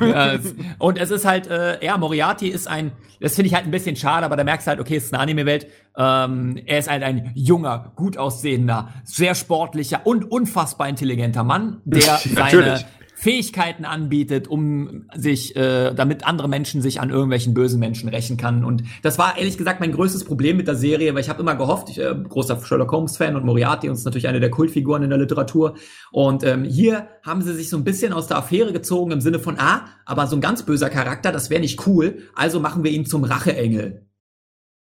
ja, 0.00 0.38
und 0.78 0.98
es 0.98 1.10
ist 1.10 1.24
halt, 1.24 1.46
äh, 1.46 1.84
ja, 1.84 1.96
Moriarty 1.96 2.48
ist 2.48 2.66
ein, 2.66 2.92
das 3.20 3.36
finde 3.36 3.48
ich 3.48 3.54
halt 3.54 3.64
ein 3.64 3.70
bisschen 3.70 3.94
schade, 3.94 4.26
aber 4.26 4.36
da 4.36 4.42
merkst 4.42 4.66
du 4.66 4.70
halt, 4.70 4.80
okay, 4.80 4.96
es 4.96 5.04
ist 5.04 5.14
eine 5.14 5.22
Anime-Welt. 5.22 5.68
Ähm, 5.96 6.60
er 6.66 6.78
ist 6.78 6.90
halt 6.90 7.04
ein 7.04 7.30
junger, 7.34 7.92
gut 7.94 8.18
aussehender, 8.18 8.88
sehr 9.04 9.36
sportlicher 9.36 10.00
und 10.04 10.30
unfassbar 10.30 10.88
intelligenter 10.88 11.44
Mann, 11.44 11.80
der 11.84 12.00
seine, 12.34 12.84
Fähigkeiten 13.24 13.86
anbietet, 13.86 14.48
um 14.48 15.06
sich, 15.14 15.56
äh, 15.56 15.94
damit 15.94 16.26
andere 16.26 16.46
Menschen 16.46 16.82
sich 16.82 17.00
an 17.00 17.08
irgendwelchen 17.08 17.54
bösen 17.54 17.80
Menschen 17.80 18.10
rächen 18.10 18.36
kann. 18.36 18.66
Und 18.66 18.82
das 19.00 19.18
war 19.18 19.38
ehrlich 19.38 19.56
gesagt 19.56 19.80
mein 19.80 19.92
größtes 19.92 20.24
Problem 20.24 20.58
mit 20.58 20.68
der 20.68 20.74
Serie, 20.74 21.14
weil 21.14 21.22
ich 21.22 21.30
habe 21.30 21.40
immer 21.40 21.54
gehofft, 21.54 21.88
ich 21.88 21.98
äh, 21.98 22.14
großer 22.14 22.60
Sherlock 22.62 22.92
Holmes 22.92 23.16
Fan 23.16 23.34
und 23.34 23.46
Moriarty 23.46 23.88
und 23.88 23.94
ist 23.94 24.04
natürlich 24.04 24.28
eine 24.28 24.40
der 24.40 24.50
Kultfiguren 24.50 25.02
in 25.04 25.08
der 25.08 25.18
Literatur. 25.18 25.72
Und 26.12 26.44
ähm, 26.44 26.64
hier 26.64 27.08
haben 27.22 27.40
sie 27.40 27.54
sich 27.54 27.70
so 27.70 27.78
ein 27.78 27.84
bisschen 27.84 28.12
aus 28.12 28.26
der 28.26 28.36
Affäre 28.36 28.74
gezogen 28.74 29.12
im 29.12 29.22
Sinne 29.22 29.38
von, 29.38 29.58
ah, 29.58 29.86
aber 30.04 30.26
so 30.26 30.36
ein 30.36 30.42
ganz 30.42 30.62
böser 30.62 30.90
Charakter, 30.90 31.32
das 31.32 31.48
wäre 31.48 31.62
nicht 31.62 31.86
cool, 31.86 32.18
also 32.34 32.60
machen 32.60 32.84
wir 32.84 32.90
ihn 32.90 33.06
zum 33.06 33.24
Racheengel. 33.24 34.04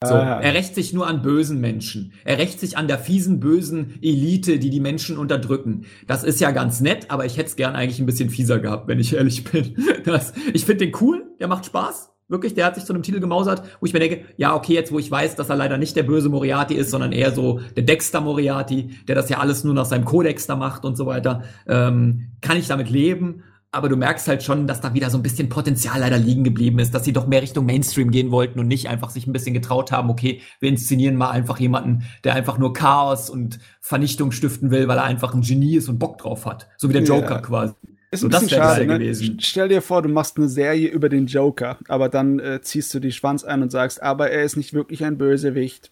So, 0.06 0.14
ah. 0.14 0.40
er 0.40 0.54
rächt 0.54 0.74
sich 0.74 0.92
nur 0.92 1.06
an 1.06 1.22
bösen 1.22 1.60
Menschen. 1.60 2.12
Er 2.24 2.38
rächt 2.38 2.60
sich 2.60 2.76
an 2.76 2.88
der 2.88 2.98
fiesen, 2.98 3.40
bösen 3.40 3.98
Elite, 4.02 4.58
die 4.58 4.70
die 4.70 4.80
Menschen 4.80 5.18
unterdrücken. 5.18 5.86
Das 6.06 6.24
ist 6.24 6.40
ja 6.40 6.50
ganz 6.50 6.80
nett, 6.80 7.10
aber 7.10 7.24
ich 7.24 7.36
hätte 7.36 7.48
es 7.48 7.56
gern 7.56 7.74
eigentlich 7.74 8.00
ein 8.00 8.06
bisschen 8.06 8.30
fieser 8.30 8.58
gehabt, 8.58 8.88
wenn 8.88 8.98
ich 8.98 9.14
ehrlich 9.14 9.44
bin. 9.44 9.76
Das, 10.04 10.32
ich 10.52 10.64
finde 10.64 10.86
den 10.86 10.96
cool, 11.00 11.24
der 11.38 11.46
macht 11.48 11.64
Spaß. 11.66 12.10
Wirklich, 12.28 12.54
der 12.54 12.66
hat 12.66 12.74
sich 12.74 12.84
zu 12.84 12.92
einem 12.92 13.02
Titel 13.02 13.20
gemausert, 13.20 13.62
wo 13.78 13.86
ich 13.86 13.92
mir 13.92 14.00
denke, 14.00 14.24
ja, 14.36 14.54
okay, 14.54 14.72
jetzt 14.72 14.90
wo 14.90 14.98
ich 14.98 15.10
weiß, 15.10 15.36
dass 15.36 15.50
er 15.50 15.56
leider 15.56 15.76
nicht 15.76 15.94
der 15.96 16.02
böse 16.02 16.28
Moriarty 16.28 16.74
ist, 16.74 16.90
sondern 16.90 17.12
eher 17.12 17.30
so 17.32 17.60
der 17.76 17.84
Dexter 17.84 18.20
Moriarty, 18.20 18.98
der 19.06 19.14
das 19.14 19.28
ja 19.28 19.38
alles 19.38 19.64
nur 19.64 19.74
nach 19.74 19.84
seinem 19.84 20.04
Kodex 20.04 20.46
da 20.46 20.56
macht 20.56 20.84
und 20.84 20.96
so 20.96 21.06
weiter, 21.06 21.42
ähm, 21.68 22.32
kann 22.40 22.56
ich 22.56 22.68
damit 22.68 22.90
leben 22.90 23.42
aber 23.72 23.88
du 23.88 23.96
merkst 23.96 24.28
halt 24.28 24.42
schon, 24.42 24.66
dass 24.66 24.82
da 24.82 24.92
wieder 24.92 25.08
so 25.08 25.18
ein 25.18 25.22
bisschen 25.22 25.48
Potenzial 25.48 25.98
leider 26.00 26.18
liegen 26.18 26.44
geblieben 26.44 26.78
ist, 26.78 26.94
dass 26.94 27.04
sie 27.04 27.14
doch 27.14 27.26
mehr 27.26 27.40
Richtung 27.40 27.64
Mainstream 27.64 28.10
gehen 28.10 28.30
wollten 28.30 28.60
und 28.60 28.68
nicht 28.68 28.88
einfach 28.88 29.08
sich 29.08 29.26
ein 29.26 29.32
bisschen 29.32 29.54
getraut 29.54 29.90
haben, 29.90 30.10
okay, 30.10 30.42
wir 30.60 30.68
inszenieren 30.68 31.16
mal 31.16 31.30
einfach 31.30 31.58
jemanden, 31.58 32.04
der 32.22 32.34
einfach 32.34 32.58
nur 32.58 32.74
Chaos 32.74 33.30
und 33.30 33.58
Vernichtung 33.80 34.30
stiften 34.30 34.70
will, 34.70 34.88
weil 34.88 34.98
er 34.98 35.04
einfach 35.04 35.34
ein 35.34 35.40
Genie 35.40 35.76
ist 35.76 35.88
und 35.88 35.98
Bock 35.98 36.18
drauf 36.18 36.44
hat. 36.44 36.68
So 36.76 36.90
wie 36.90 36.92
der 36.92 37.02
Joker 37.02 37.36
ja. 37.36 37.40
quasi. 37.40 37.74
Ist 38.10 38.20
so, 38.20 38.26
ein 38.26 38.30
bisschen 38.30 38.48
schade, 38.50 38.86
ne? 38.86 38.98
gewesen. 38.98 39.38
Stell 39.40 39.68
dir 39.70 39.80
vor, 39.80 40.02
du 40.02 40.10
machst 40.10 40.36
eine 40.36 40.48
Serie 40.48 40.88
über 40.88 41.08
den 41.08 41.26
Joker, 41.26 41.78
aber 41.88 42.10
dann 42.10 42.40
äh, 42.40 42.60
ziehst 42.60 42.92
du 42.92 43.00
die 43.00 43.10
Schwanz 43.10 43.42
ein 43.42 43.62
und 43.62 43.72
sagst, 43.72 44.02
aber 44.02 44.30
er 44.30 44.42
ist 44.42 44.58
nicht 44.58 44.74
wirklich 44.74 45.02
ein 45.02 45.16
Bösewicht. 45.16 45.90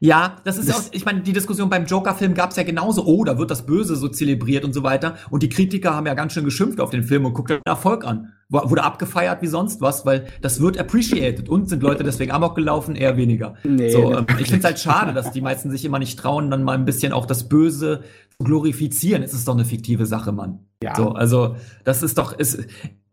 Ja, 0.00 0.36
das 0.44 0.58
ist 0.58 0.68
ja 0.68 0.76
auch, 0.76 0.82
ich 0.92 1.04
meine, 1.04 1.22
die 1.22 1.32
Diskussion 1.32 1.68
beim 1.68 1.84
Joker-Film 1.86 2.34
gab 2.34 2.50
es 2.50 2.56
ja 2.56 2.62
genauso, 2.62 3.04
oh, 3.04 3.24
da 3.24 3.36
wird 3.36 3.50
das 3.50 3.66
Böse 3.66 3.96
so 3.96 4.08
zelebriert 4.08 4.64
und 4.64 4.72
so 4.72 4.82
weiter. 4.84 5.16
Und 5.30 5.42
die 5.42 5.48
Kritiker 5.48 5.94
haben 5.94 6.06
ja 6.06 6.14
ganz 6.14 6.32
schön 6.32 6.44
geschimpft 6.44 6.80
auf 6.80 6.90
den 6.90 7.02
Film 7.02 7.24
und 7.24 7.34
guckt 7.34 7.50
den 7.50 7.60
Erfolg 7.64 8.04
an. 8.04 8.32
Wurde 8.48 8.84
abgefeiert 8.84 9.42
wie 9.42 9.48
sonst 9.48 9.80
was, 9.80 10.06
weil 10.06 10.26
das 10.40 10.60
wird 10.60 10.78
appreciated. 10.78 11.48
Und 11.48 11.68
sind 11.68 11.82
Leute 11.82 12.04
deswegen 12.04 12.30
amok 12.30 12.54
gelaufen? 12.54 12.94
Eher 12.94 13.16
weniger. 13.16 13.54
Nee, 13.64 13.90
so, 13.90 14.14
ähm, 14.14 14.26
ich 14.38 14.46
finde 14.46 14.58
es 14.58 14.64
halt 14.64 14.78
schade, 14.78 15.12
dass 15.12 15.32
die 15.32 15.40
meisten 15.40 15.70
sich 15.70 15.84
immer 15.84 15.98
nicht 15.98 16.18
trauen, 16.18 16.50
dann 16.50 16.62
mal 16.62 16.74
ein 16.74 16.84
bisschen 16.84 17.12
auch 17.12 17.26
das 17.26 17.48
Böse 17.48 18.04
zu 18.38 18.44
glorifizieren. 18.44 19.22
Es 19.22 19.34
ist 19.34 19.48
doch 19.48 19.54
eine 19.54 19.64
fiktive 19.64 20.06
Sache, 20.06 20.32
Mann. 20.32 20.60
Ja. 20.82 20.94
So, 20.94 21.10
also, 21.10 21.56
das 21.84 22.02
ist 22.02 22.18
doch, 22.18 22.34
es, 22.38 22.58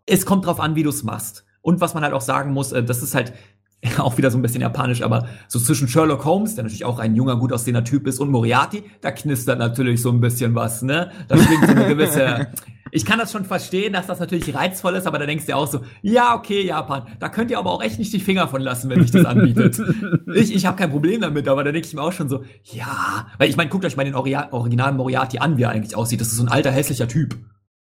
es 0.06 0.26
kommt 0.26 0.46
drauf 0.46 0.60
an, 0.60 0.76
wie 0.76 0.84
du 0.84 0.90
es 0.90 1.04
machst. 1.04 1.46
Und 1.62 1.82
was 1.82 1.96
man 1.96 2.04
halt 2.04 2.14
auch 2.14 2.22
sagen 2.22 2.54
muss, 2.54 2.72
äh, 2.72 2.84
das 2.84 3.02
ist 3.02 3.16
halt, 3.16 3.34
auch 3.98 4.18
wieder 4.18 4.32
so 4.32 4.38
ein 4.38 4.42
bisschen 4.42 4.62
japanisch, 4.62 5.02
aber 5.02 5.28
so 5.48 5.60
zwischen 5.60 5.88
Sherlock 5.88 6.26
Holmes, 6.26 6.56
der 6.56 6.64
natürlich 6.64 6.86
auch 6.86 7.00
ein 7.00 7.16
junger, 7.16 7.38
gut 7.38 7.54
aussehender 7.54 7.84
Typ 7.84 8.08
ist, 8.08 8.20
und 8.20 8.30
Moriarty, 8.30 8.84
da 9.02 9.12
knistert 9.12 9.60
natürlich 9.60 10.02
so 10.02 10.10
ein 10.10 10.22
bisschen 10.22 10.56
was, 10.56 10.82
ne? 10.82 11.12
Da 11.28 11.38
schwingt 11.38 11.66
so 11.66 11.72
eine 11.72 11.88
gewisse. 11.88 12.48
Ich 12.92 13.06
kann 13.06 13.20
das 13.20 13.32
schon 13.32 13.44
verstehen, 13.44 13.94
dass 13.94 14.08
das 14.08 14.20
natürlich 14.20 14.56
reizvoll 14.56 14.96
ist, 14.96 15.06
aber 15.06 15.20
da 15.20 15.26
denkst 15.26 15.46
du 15.48 15.56
auch 15.56 15.68
so, 15.68 15.82
ja, 16.02 16.36
okay, 16.36 16.66
Japan, 16.66 17.04
da 17.20 17.30
könnt 17.30 17.52
ihr 17.52 17.60
aber 17.60 17.72
auch 17.72 17.84
echt 17.84 18.00
nicht 18.00 18.14
die 18.14 18.20
Finger 18.20 18.48
von 18.48 18.62
lassen, 18.62 18.90
wenn 18.90 19.04
ich 19.04 19.12
das 19.12 19.26
anbietet. 19.26 19.82
ich 20.34 20.56
ich 20.56 20.66
habe 20.66 20.78
kein 20.78 20.92
Problem 20.92 21.20
damit, 21.20 21.48
aber 21.48 21.64
da 21.64 21.72
denke 21.72 21.88
ich 21.88 21.94
mir 21.94 22.02
auch 22.02 22.14
schon 22.14 22.30
so, 22.30 22.44
ja, 22.64 23.28
weil 23.38 23.50
ich 23.50 23.58
meine, 23.58 23.70
guckt 23.70 23.84
euch 23.86 23.98
mal 23.98 24.06
den 24.06 24.16
originalen 24.16 24.98
Moriarty 24.98 25.40
an, 25.40 25.58
wie 25.58 25.64
er 25.64 25.72
eigentlich 25.72 25.96
aussieht. 25.96 26.22
Das 26.22 26.30
ist 26.30 26.38
so 26.38 26.44
ein 26.44 26.50
alter, 26.50 26.72
hässlicher 26.72 27.08
Typ. 27.08 27.36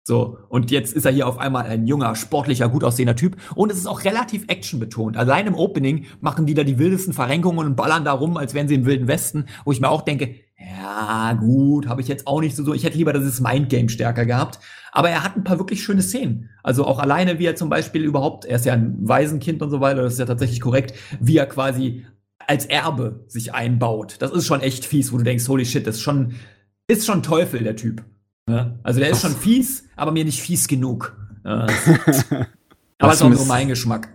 So, 0.04 0.38
und 0.48 0.72
jetzt 0.72 0.94
ist 0.94 1.04
er 1.04 1.12
hier 1.12 1.28
auf 1.28 1.38
einmal 1.38 1.66
ein 1.66 1.86
junger, 1.86 2.16
sportlicher, 2.16 2.68
gut 2.68 2.82
aussehender 2.82 3.14
Typ. 3.14 3.36
Und 3.54 3.70
es 3.70 3.78
ist 3.78 3.86
auch 3.86 4.04
relativ 4.04 4.44
actionbetont. 4.48 5.16
Allein 5.16 5.46
im 5.46 5.54
Opening 5.54 6.06
machen 6.20 6.44
die 6.44 6.54
da 6.54 6.64
die 6.64 6.78
wildesten 6.78 7.12
Verrenkungen 7.14 7.66
und 7.66 7.76
ballern 7.76 8.04
da 8.04 8.12
rum, 8.12 8.36
als 8.36 8.52
wären 8.52 8.66
sie 8.66 8.74
im 8.74 8.84
Wilden 8.84 9.06
Westen, 9.06 9.46
wo 9.64 9.70
ich 9.70 9.80
mir 9.80 9.90
auch 9.90 10.02
denke, 10.02 10.34
ja, 10.58 11.34
gut, 11.34 11.86
habe 11.86 12.00
ich 12.00 12.08
jetzt 12.08 12.26
auch 12.26 12.40
nicht 12.40 12.56
so 12.56 12.64
so. 12.64 12.74
Ich 12.74 12.82
hätte 12.82 12.98
lieber 12.98 13.12
dieses 13.12 13.40
Mindgame 13.40 13.88
stärker 13.88 14.26
gehabt. 14.26 14.58
Aber 14.90 15.08
er 15.08 15.22
hat 15.22 15.36
ein 15.36 15.44
paar 15.44 15.58
wirklich 15.58 15.82
schöne 15.82 16.02
Szenen. 16.02 16.50
Also 16.64 16.84
auch 16.84 16.98
alleine, 16.98 17.38
wie 17.38 17.46
er 17.46 17.54
zum 17.54 17.68
Beispiel 17.68 18.02
überhaupt, 18.02 18.44
er 18.44 18.56
ist 18.56 18.66
ja 18.66 18.72
ein 18.72 18.96
Waisenkind 19.00 19.62
und 19.62 19.70
so 19.70 19.80
weiter, 19.80 20.02
das 20.02 20.14
ist 20.14 20.18
ja 20.18 20.26
tatsächlich 20.26 20.60
korrekt, 20.60 20.94
wie 21.20 21.36
er 21.36 21.46
quasi 21.46 22.04
als 22.46 22.66
Erbe 22.66 23.24
sich 23.28 23.54
einbaut. 23.54 24.16
Das 24.18 24.32
ist 24.32 24.46
schon 24.46 24.60
echt 24.60 24.84
fies, 24.84 25.12
wo 25.12 25.18
du 25.18 25.24
denkst, 25.24 25.48
holy 25.48 25.64
shit, 25.64 25.86
das 25.86 25.96
ist 25.96 26.02
schon, 26.02 26.34
ist 26.88 27.06
schon 27.06 27.22
Teufel, 27.22 27.62
der 27.62 27.76
Typ. 27.76 28.04
Ja? 28.48 28.78
Also 28.82 29.00
der 29.00 29.10
ist 29.10 29.22
schon 29.22 29.36
fies, 29.36 29.88
aber 29.96 30.12
mir 30.12 30.24
nicht 30.24 30.40
fies 30.40 30.68
genug. 30.68 31.16
Ja, 31.44 31.66
aber 32.98 33.12
ist 33.12 33.22
auch 33.22 33.32
so 33.32 33.44
mein 33.44 33.68
Geschmack. 33.68 34.08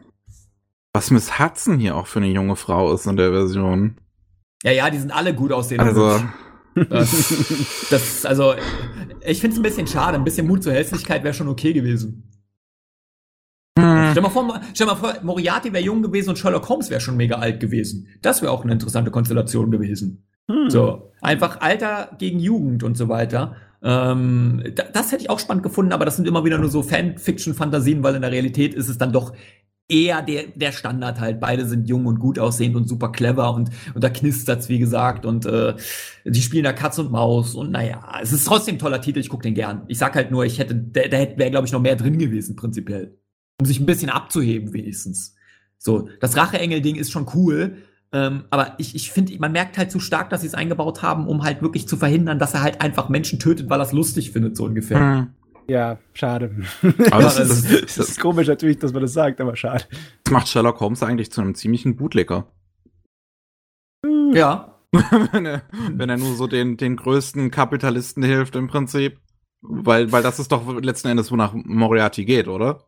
Was 0.93 1.11
Miss 1.11 1.39
Hudson 1.39 1.77
hier 1.77 1.95
auch 1.95 2.07
für 2.07 2.19
eine 2.19 2.29
junge 2.29 2.55
Frau 2.55 2.93
ist 2.93 3.05
in 3.05 3.17
der 3.17 3.31
Version. 3.31 3.97
Ja, 4.63 4.71
ja, 4.71 4.89
die 4.89 4.97
sind 4.97 5.11
alle 5.11 5.33
gut 5.33 5.51
aussehen. 5.51 5.79
Also. 5.79 6.21
Das, 6.89 7.87
das 7.89 8.25
also, 8.25 8.53
ich 9.25 9.39
finde 9.39 9.55
es 9.55 9.59
ein 9.59 9.63
bisschen 9.63 9.87
schade. 9.87 10.17
Ein 10.17 10.23
bisschen 10.23 10.47
Mut 10.47 10.63
zur 10.63 10.73
Hässlichkeit 10.73 11.23
wäre 11.23 11.33
schon 11.33 11.47
okay 11.47 11.73
gewesen. 11.73 12.31
Hm. 13.77 14.09
Stell 14.11 14.23
mal 14.23 14.29
vor, 14.29 14.61
stell 14.73 14.87
mal 14.87 14.95
vor, 14.95 15.13
Moriarty 15.21 15.71
wäre 15.73 15.83
jung 15.83 16.01
gewesen 16.01 16.29
und 16.29 16.37
Sherlock 16.37 16.67
Holmes 16.69 16.89
wäre 16.89 17.01
schon 17.01 17.17
mega 17.17 17.35
alt 17.37 17.59
gewesen. 17.59 18.07
Das 18.21 18.41
wäre 18.41 18.51
auch 18.51 18.63
eine 18.63 18.73
interessante 18.73 19.11
Konstellation 19.11 19.71
gewesen. 19.71 20.27
Hm. 20.49 20.69
So, 20.69 21.11
einfach 21.21 21.61
Alter 21.61 22.15
gegen 22.17 22.39
Jugend 22.39 22.83
und 22.83 22.97
so 22.97 23.09
weiter. 23.09 23.55
Ähm, 23.83 24.63
das 24.93 25.11
hätte 25.11 25.23
ich 25.23 25.29
auch 25.29 25.39
spannend 25.39 25.63
gefunden, 25.63 25.93
aber 25.93 26.05
das 26.05 26.15
sind 26.15 26.27
immer 26.27 26.43
wieder 26.43 26.57
nur 26.57 26.69
so 26.69 26.83
Fanfiction-Fantasien, 26.83 28.03
weil 28.03 28.15
in 28.15 28.21
der 28.21 28.31
Realität 28.31 28.73
ist 28.73 28.89
es 28.89 28.97
dann 28.97 29.13
doch 29.13 29.33
eher 29.89 30.21
der, 30.21 30.47
der 30.47 30.71
Standard 30.71 31.19
halt. 31.19 31.39
Beide 31.39 31.65
sind 31.65 31.87
jung 31.87 32.05
und 32.05 32.19
gut 32.19 32.39
aussehend 32.39 32.75
und 32.75 32.87
super 32.87 33.11
clever 33.11 33.53
und, 33.53 33.69
und 33.93 34.03
da 34.03 34.09
knistert's, 34.09 34.69
wie 34.69 34.79
gesagt, 34.79 35.25
und 35.25 35.45
äh, 35.45 35.75
die 36.25 36.41
spielen 36.41 36.63
da 36.63 36.73
Katz 36.73 36.99
und 36.99 37.11
Maus 37.11 37.55
und 37.55 37.71
naja, 37.71 38.19
es 38.21 38.33
ist 38.33 38.45
trotzdem 38.45 38.75
ein 38.75 38.79
toller 38.79 39.01
Titel, 39.01 39.19
ich 39.19 39.29
guck 39.29 39.43
den 39.43 39.53
gern. 39.53 39.83
Ich 39.87 39.97
sag 39.97 40.15
halt 40.15 40.31
nur, 40.31 40.45
ich 40.45 40.59
hätte, 40.59 40.75
da, 40.75 41.07
da 41.07 41.17
wäre, 41.37 41.51
glaube 41.51 41.67
ich, 41.67 41.73
noch 41.73 41.81
mehr 41.81 41.95
drin 41.95 42.17
gewesen, 42.17 42.55
prinzipiell. 42.55 43.17
Um 43.59 43.65
sich 43.65 43.79
ein 43.79 43.85
bisschen 43.85 44.09
abzuheben, 44.09 44.73
wenigstens. 44.73 45.35
So, 45.79 46.09
das 46.19 46.35
Racheengel-Ding 46.35 46.95
ist 46.95 47.11
schon 47.11 47.27
cool, 47.33 47.77
ähm, 48.13 48.45
aber 48.49 48.75
ich, 48.77 48.95
ich 48.95 49.11
finde, 49.11 49.37
man 49.39 49.51
merkt 49.51 49.77
halt 49.77 49.91
zu 49.91 49.99
stark, 49.99 50.29
dass 50.29 50.41
sie 50.41 50.47
es 50.47 50.53
eingebaut 50.53 51.01
haben, 51.01 51.27
um 51.27 51.43
halt 51.43 51.61
wirklich 51.61 51.87
zu 51.87 51.97
verhindern, 51.97 52.39
dass 52.39 52.53
er 52.53 52.61
halt 52.61 52.81
einfach 52.81 53.09
Menschen 53.09 53.39
tötet, 53.39 53.69
weil 53.69 53.79
er 53.79 53.85
es 53.85 53.91
lustig 53.91 54.31
findet, 54.31 54.55
so 54.55 54.65
ungefähr. 54.65 54.99
Hm. 54.99 55.27
Ja, 55.69 55.97
schade. 56.13 56.55
Aber 57.11 57.23
das, 57.23 57.39
ist, 57.39 57.97
das, 57.97 58.09
ist 58.09 58.19
komisch 58.19 58.47
natürlich, 58.47 58.79
dass 58.79 58.93
man 58.93 59.01
das 59.01 59.11
sagt, 59.13 59.41
aber 59.41 59.55
schade. 59.57 59.83
Das 60.23 60.31
macht 60.31 60.47
Sherlock 60.47 60.79
Holmes 60.79 61.03
eigentlich 61.03 61.31
zu 61.31 61.41
einem 61.41 61.55
ziemlichen 61.55 61.97
Bootlegger. 61.97 62.47
Ja. 64.33 64.73
wenn, 65.33 65.45
er, 65.45 65.63
wenn 65.91 66.09
er 66.09 66.17
nur 66.17 66.35
so 66.35 66.47
den, 66.47 66.77
den 66.77 66.95
größten 66.95 67.51
Kapitalisten 67.51 68.23
hilft 68.23 68.55
im 68.55 68.67
Prinzip. 68.67 69.19
Weil, 69.61 70.11
weil 70.11 70.23
das 70.23 70.39
ist 70.39 70.51
doch 70.51 70.81
letzten 70.81 71.09
Endes, 71.09 71.31
wonach 71.31 71.53
Moriarty 71.53 72.23
geht, 72.23 72.47
oder? 72.47 72.85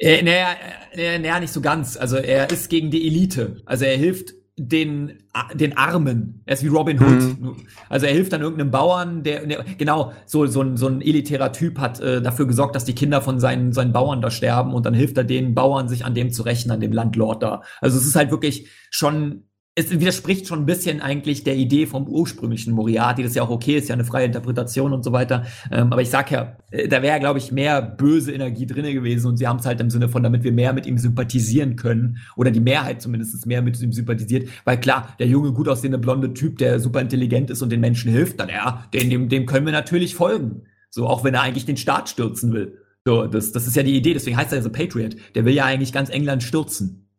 Äh, 0.00 0.22
naja, 0.22 0.56
äh, 0.92 1.18
naja, 1.18 1.40
nicht 1.40 1.52
so 1.52 1.60
ganz. 1.60 1.96
Also 1.96 2.16
er 2.16 2.50
ist 2.50 2.70
gegen 2.70 2.90
die 2.90 3.06
Elite. 3.06 3.56
Also 3.66 3.84
er 3.84 3.96
hilft 3.96 4.34
den, 4.56 5.18
den 5.54 5.76
Armen. 5.76 6.42
Er 6.46 6.54
ist 6.54 6.64
wie 6.64 6.68
Robin 6.68 6.98
Hood. 6.98 7.40
Mhm. 7.40 7.56
Also 7.90 8.06
er 8.06 8.12
hilft 8.12 8.32
dann 8.32 8.40
irgendeinem 8.40 8.70
Bauern, 8.70 9.22
der, 9.22 9.46
der 9.46 9.64
genau, 9.76 10.12
so, 10.24 10.46
so, 10.46 10.62
ein, 10.62 10.78
so 10.78 10.86
ein 10.86 11.02
elitärer 11.02 11.52
Typ 11.52 11.78
hat 11.78 12.00
äh, 12.00 12.22
dafür 12.22 12.46
gesorgt, 12.46 12.74
dass 12.76 12.84
die 12.84 12.94
Kinder 12.94 13.20
von 13.20 13.40
seinen, 13.40 13.72
seinen 13.72 13.92
Bauern 13.92 14.22
da 14.22 14.30
sterben 14.30 14.72
und 14.72 14.86
dann 14.86 14.94
hilft 14.94 15.18
er 15.18 15.24
den 15.24 15.54
Bauern, 15.54 15.88
sich 15.88 16.04
an 16.04 16.14
dem 16.14 16.30
zu 16.30 16.42
rächen, 16.42 16.70
an 16.70 16.80
dem 16.80 16.92
Landlord 16.92 17.42
da. 17.42 17.62
Also 17.80 17.98
es 17.98 18.06
ist 18.06 18.16
halt 18.16 18.30
wirklich 18.30 18.68
schon 18.90 19.49
es 19.80 19.90
widerspricht 19.90 20.46
schon 20.46 20.60
ein 20.60 20.66
bisschen 20.66 21.00
eigentlich 21.00 21.44
der 21.44 21.56
Idee 21.56 21.86
vom 21.86 22.06
ursprünglichen 22.06 22.74
Moriarty, 22.74 23.22
das 23.22 23.30
ist 23.30 23.36
ja 23.36 23.42
auch 23.42 23.50
okay, 23.50 23.76
ist 23.76 23.88
ja 23.88 23.94
eine 23.94 24.04
freie 24.04 24.26
Interpretation 24.26 24.92
und 24.92 25.02
so 25.02 25.12
weiter. 25.12 25.46
Ähm, 25.70 25.92
aber 25.92 26.02
ich 26.02 26.10
sag 26.10 26.30
ja, 26.30 26.56
äh, 26.70 26.88
da 26.88 27.02
wäre, 27.02 27.18
glaube 27.20 27.38
ich, 27.38 27.52
mehr 27.52 27.80
böse 27.82 28.32
Energie 28.32 28.66
drinne 28.66 28.92
gewesen 28.92 29.28
und 29.28 29.36
sie 29.36 29.46
haben 29.46 29.58
es 29.58 29.66
halt 29.66 29.80
im 29.80 29.90
Sinne 29.90 30.08
von, 30.08 30.22
damit 30.22 30.44
wir 30.44 30.52
mehr 30.52 30.72
mit 30.72 30.86
ihm 30.86 30.98
sympathisieren 30.98 31.76
können 31.76 32.18
oder 32.36 32.50
die 32.50 32.60
Mehrheit 32.60 33.02
zumindest 33.02 33.46
mehr 33.46 33.62
mit 33.62 33.80
ihm 33.80 33.92
sympathisiert, 33.92 34.48
weil 34.64 34.78
klar, 34.78 35.14
der 35.18 35.26
junge, 35.26 35.52
gut 35.52 35.68
aussehende 35.68 35.98
blonde 35.98 36.34
Typ, 36.34 36.58
der 36.58 36.80
super 36.80 37.00
intelligent 37.00 37.50
ist 37.50 37.62
und 37.62 37.70
den 37.70 37.80
Menschen 37.80 38.10
hilft, 38.10 38.40
dann 38.40 38.48
ja, 38.48 38.84
dem, 38.92 39.10
dem, 39.10 39.28
dem 39.28 39.46
können 39.46 39.66
wir 39.66 39.72
natürlich 39.72 40.14
folgen. 40.14 40.62
So, 40.90 41.06
auch 41.06 41.22
wenn 41.22 41.34
er 41.34 41.42
eigentlich 41.42 41.66
den 41.66 41.76
Staat 41.76 42.08
stürzen 42.08 42.52
will. 42.52 42.78
So, 43.04 43.26
das, 43.26 43.52
das 43.52 43.66
ist 43.66 43.76
ja 43.76 43.82
die 43.82 43.96
Idee, 43.96 44.12
deswegen 44.12 44.36
heißt 44.36 44.52
er 44.52 44.58
ja 44.58 44.62
so 44.62 44.70
Patriot. 44.70 45.16
Der 45.34 45.44
will 45.44 45.54
ja 45.54 45.64
eigentlich 45.64 45.92
ganz 45.92 46.10
England 46.10 46.42
stürzen. 46.42 47.09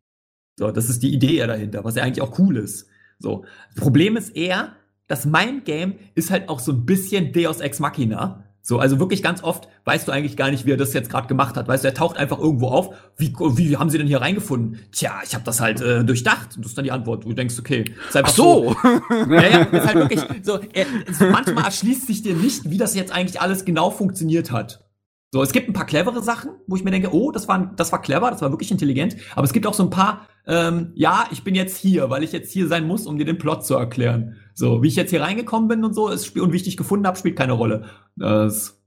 So, 0.62 0.70
das 0.70 0.90
ist 0.90 1.02
die 1.02 1.12
Idee 1.12 1.38
ja 1.38 1.48
dahinter, 1.48 1.84
was 1.84 1.96
ja 1.96 2.04
eigentlich 2.04 2.22
auch 2.22 2.38
cool 2.38 2.56
ist. 2.56 2.88
So. 3.18 3.46
Problem 3.76 4.16
ist 4.16 4.36
eher, 4.36 4.74
das 5.08 5.26
Mindgame 5.26 5.96
ist 6.14 6.30
halt 6.30 6.50
auch 6.50 6.60
so 6.60 6.72
ein 6.72 6.86
bisschen 6.86 7.34
Deus 7.34 7.62
Ex 7.62 7.80
Machina. 7.80 8.44
So, 8.62 8.78
also 8.78 9.00
wirklich 9.00 9.24
ganz 9.24 9.42
oft 9.42 9.68
weißt 9.86 10.08
du 10.08 10.12
eigentlich 10.12 10.38
gar 10.38 10.52
nicht, 10.52 10.68
wie 10.68 10.74
er 10.74 10.78
das 10.78 10.94
jetzt 10.94 11.10
gerade 11.10 11.28
gemacht 11.28 11.56
hat. 11.56 11.68
Weißt 11.68 11.84
du, 11.84 11.88
er 11.88 11.96
taucht 11.96 12.16
einfach 12.16 12.38
irgendwo 12.38 12.68
auf. 12.68 12.94
Wie, 13.18 13.34
wie 13.34 13.76
haben 13.76 13.90
sie 13.90 13.98
denn 13.98 14.06
hier 14.06 14.22
reingefunden? 14.22 14.78
Tja, 14.92 15.22
ich 15.26 15.34
habe 15.34 15.44
das 15.44 15.62
halt 15.62 15.82
äh, 15.82 16.06
durchdacht. 16.06 16.56
Und 16.56 16.64
das 16.64 16.74
ist 16.74 16.78
dann 16.78 16.86
die 16.86 16.92
Antwort. 16.92 17.26
Du 17.26 17.34
denkst, 17.34 17.58
okay, 17.58 17.86
ist 18.08 18.16
einfach 18.16 18.30
Ach 18.32 18.36
so. 18.36 18.76
so. 18.84 19.34
ja, 19.34 19.42
ja, 19.42 19.64
ist 19.64 19.88
halt 19.88 19.96
wirklich 19.96 20.22
so. 20.44 20.60
Er, 20.74 20.86
so 21.12 21.26
manchmal 21.26 21.66
erschließt 21.66 22.06
sich 22.06 22.22
dir 22.22 22.36
nicht, 22.36 22.70
wie 22.70 22.78
das 22.78 22.94
jetzt 22.94 23.12
eigentlich 23.12 23.42
alles 23.42 23.66
genau 23.66 23.90
funktioniert 23.90 24.52
hat. 24.52 24.86
So, 25.34 25.42
es 25.42 25.54
gibt 25.54 25.70
ein 25.70 25.74
paar 25.74 25.86
clevere 25.86 26.22
Sachen, 26.22 26.52
wo 26.68 26.76
ich 26.76 26.84
mir 26.84 26.92
denke, 26.92 27.14
oh, 27.14 27.32
das 27.32 27.48
war, 27.48 27.72
das 27.78 27.94
war 27.94 28.02
clever, 28.02 28.30
das 28.32 28.42
war 28.42 28.52
wirklich 28.52 28.70
intelligent. 28.70 29.16
Aber 29.34 29.46
es 29.46 29.54
gibt 29.54 29.66
auch 29.66 29.74
so 29.74 29.84
ein 29.84 29.90
paar, 29.90 30.28
ähm, 30.46 30.92
ja, 30.94 31.26
ich 31.32 31.46
bin 31.46 31.56
jetzt 31.56 31.78
hier, 31.78 32.10
weil 32.10 32.24
ich 32.24 32.34
jetzt 32.34 32.52
hier 32.52 32.68
sein 32.68 32.86
muss, 32.86 33.08
um 33.08 33.18
dir 33.18 33.24
den 33.24 33.38
Plot 33.38 33.66
zu 33.66 33.76
erklären. 33.76 34.36
So, 34.54 34.84
wie 34.84 34.90
ich 34.90 34.98
jetzt 34.98 35.12
hier 35.12 35.22
reingekommen 35.22 35.70
bin 35.70 35.86
und 35.86 35.94
so, 35.94 36.10
ist, 36.10 36.38
und 36.38 36.52
wie 36.52 36.58
ich 36.58 36.64
dich 36.64 36.76
gefunden 36.76 37.08
habe, 37.08 37.18
spielt 37.18 37.38
keine 37.38 37.54
Rolle. 37.54 37.86
Das, 38.18 38.82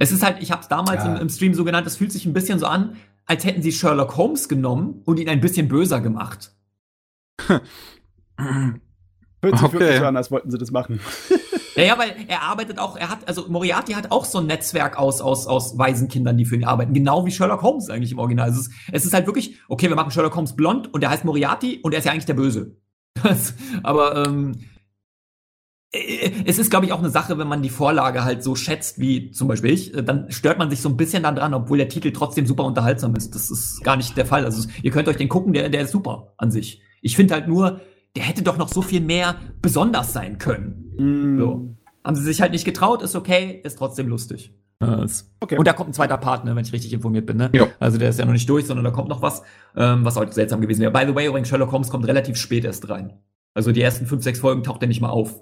es 0.00 0.10
ist 0.10 0.24
halt, 0.24 0.42
ich 0.42 0.50
habe 0.50 0.62
es 0.62 0.68
damals 0.68 1.04
ja. 1.04 1.14
im, 1.14 1.22
im 1.22 1.28
Stream 1.28 1.54
so 1.54 1.64
genannt, 1.64 1.86
es 1.86 1.96
fühlt 1.96 2.10
sich 2.10 2.26
ein 2.26 2.32
bisschen 2.32 2.58
so 2.58 2.66
an, 2.66 2.96
als 3.26 3.44
hätten 3.44 3.62
sie 3.62 3.70
Sherlock 3.70 4.16
Holmes 4.16 4.48
genommen 4.48 5.02
und 5.04 5.20
ihn 5.20 5.28
ein 5.28 5.40
bisschen 5.40 5.68
böser 5.68 6.00
gemacht. 6.00 6.52
Hört 7.46 7.60
sich 9.42 9.62
okay. 9.62 9.72
wirklich 9.72 9.98
so 9.98 10.04
an, 10.04 10.16
als 10.16 10.32
wollten 10.32 10.50
sie 10.50 10.58
das 10.58 10.72
machen. 10.72 10.98
Ja, 11.76 11.82
ja, 11.82 11.98
weil 11.98 12.14
er 12.26 12.42
arbeitet 12.42 12.78
auch, 12.78 12.96
er 12.96 13.10
hat, 13.10 13.28
also 13.28 13.48
Moriarty 13.48 13.92
hat 13.92 14.10
auch 14.10 14.24
so 14.24 14.38
ein 14.38 14.46
Netzwerk 14.46 14.98
aus, 14.98 15.20
aus, 15.20 15.46
aus 15.46 15.76
Waisenkindern, 15.76 16.36
die 16.36 16.46
für 16.46 16.56
ihn 16.56 16.64
arbeiten. 16.64 16.94
Genau 16.94 17.26
wie 17.26 17.30
Sherlock 17.30 17.62
Holmes 17.62 17.90
eigentlich 17.90 18.12
im 18.12 18.18
Original. 18.18 18.48
Es 18.48 18.56
ist, 18.56 18.72
es 18.90 19.04
ist 19.04 19.12
halt 19.12 19.26
wirklich, 19.26 19.58
okay, 19.68 19.88
wir 19.88 19.96
machen 19.96 20.10
Sherlock 20.10 20.34
Holmes 20.34 20.56
blond 20.56 20.92
und 20.92 21.02
der 21.02 21.10
heißt 21.10 21.26
Moriarty 21.26 21.80
und 21.82 21.92
er 21.92 21.98
ist 21.98 22.06
ja 22.06 22.12
eigentlich 22.12 22.24
der 22.24 22.34
Böse. 22.34 22.76
aber 23.82 24.26
ähm, 24.26 24.52
äh, 25.92 26.30
es 26.46 26.58
ist, 26.58 26.70
glaube 26.70 26.86
ich, 26.86 26.92
auch 26.92 26.98
eine 26.98 27.10
Sache, 27.10 27.36
wenn 27.38 27.48
man 27.48 27.62
die 27.62 27.68
Vorlage 27.68 28.24
halt 28.24 28.42
so 28.42 28.54
schätzt, 28.54 28.98
wie 28.98 29.30
zum 29.30 29.48
Beispiel 29.48 29.70
ich, 29.70 29.94
äh, 29.94 30.02
dann 30.02 30.30
stört 30.30 30.58
man 30.58 30.70
sich 30.70 30.80
so 30.80 30.88
ein 30.88 30.96
bisschen 30.96 31.22
dann 31.22 31.36
dran, 31.36 31.52
obwohl 31.52 31.78
der 31.78 31.88
Titel 31.88 32.12
trotzdem 32.12 32.46
super 32.46 32.64
unterhaltsam 32.64 33.14
ist. 33.16 33.34
Das 33.34 33.50
ist 33.50 33.82
gar 33.84 33.96
nicht 33.96 34.16
der 34.16 34.26
Fall. 34.26 34.44
Also 34.44 34.66
ihr 34.82 34.90
könnt 34.90 35.08
euch 35.08 35.16
den 35.16 35.28
gucken, 35.28 35.52
der, 35.52 35.68
der 35.68 35.82
ist 35.82 35.90
super 35.90 36.32
an 36.38 36.50
sich. 36.50 36.80
Ich 37.02 37.16
finde 37.16 37.34
halt 37.34 37.48
nur, 37.48 37.80
der 38.16 38.24
hätte 38.24 38.42
doch 38.42 38.56
noch 38.56 38.68
so 38.68 38.82
viel 38.82 39.00
mehr 39.00 39.36
besonders 39.62 40.12
sein 40.12 40.38
können. 40.38 40.94
Mm. 40.98 41.38
So. 41.38 41.76
Haben 42.02 42.16
sie 42.16 42.22
sich 42.22 42.40
halt 42.40 42.52
nicht 42.52 42.64
getraut, 42.64 43.02
ist 43.02 43.14
okay, 43.14 43.60
ist 43.62 43.78
trotzdem 43.78 44.08
lustig. 44.08 44.52
Okay. 45.40 45.56
Und 45.56 45.66
da 45.66 45.72
kommt 45.72 45.90
ein 45.90 45.92
zweiter 45.94 46.18
Partner, 46.18 46.54
wenn 46.54 46.64
ich 46.64 46.72
richtig 46.72 46.92
informiert 46.92 47.26
bin. 47.26 47.36
Ne? 47.36 47.50
Also 47.80 47.98
der 47.98 48.10
ist 48.10 48.18
ja 48.18 48.24
noch 48.24 48.32
nicht 48.32 48.48
durch, 48.48 48.66
sondern 48.66 48.84
da 48.84 48.90
kommt 48.90 49.08
noch 49.08 49.22
was, 49.22 49.42
ähm, 49.74 50.04
was 50.04 50.16
halt 50.16 50.34
seltsam 50.34 50.60
gewesen 50.60 50.82
wäre. 50.82 50.92
By 50.92 51.04
the 51.06 51.14
way, 51.14 51.26
übrigens, 51.26 51.48
Sherlock 51.48 51.72
Holmes 51.72 51.88
kommt 51.88 52.06
relativ 52.06 52.36
spät 52.36 52.64
erst 52.64 52.88
rein. 52.88 53.14
Also 53.54 53.72
die 53.72 53.80
ersten 53.80 54.06
fünf, 54.06 54.22
sechs 54.22 54.38
Folgen 54.38 54.62
taucht 54.62 54.82
er 54.82 54.88
nicht 54.88 55.00
mal 55.00 55.08
auf. 55.08 55.40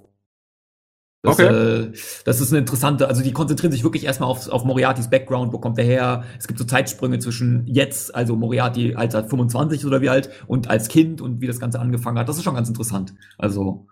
Das, 1.25 1.41
okay. 1.41 1.47
äh, 1.47 1.93
das 2.27 2.43
ist 2.43 2.53
eine 2.53 2.59
interessante, 2.59 3.09
also 3.09 3.23
die 3.23 3.33
konzentrieren 3.33 3.73
sich 3.73 3.83
wirklich 3.83 4.05
erstmal 4.05 4.29
auf, 4.29 4.47
auf 4.47 4.65
Moriartys 4.65 5.09
Background, 5.09 5.55
wo 5.55 5.59
kommt 5.59 5.79
er 5.79 5.85
her? 5.85 6.25
Es 6.39 6.47
gibt 6.47 6.59
so 6.59 6.67
Zeitsprünge 6.67 7.19
zwischen 7.19 7.67
jetzt, 7.67 8.15
also 8.15 8.37
Moriarty 8.37 8.95
als 8.95 9.15
25 9.15 9.87
oder 9.87 10.03
wie 10.03 10.11
alt, 10.11 10.29
und 10.47 10.69
als 10.69 10.89
Kind 10.89 11.23
und 11.23 11.41
wie 11.41 11.47
das 11.47 11.59
Ganze 11.59 11.81
angefangen 11.81 12.19
hat. 12.19 12.29
Das 12.29 12.37
ist 12.37 12.45
schon 12.45 12.55
ganz 12.55 12.69
interessant. 12.69 13.15
Also. 13.39 13.87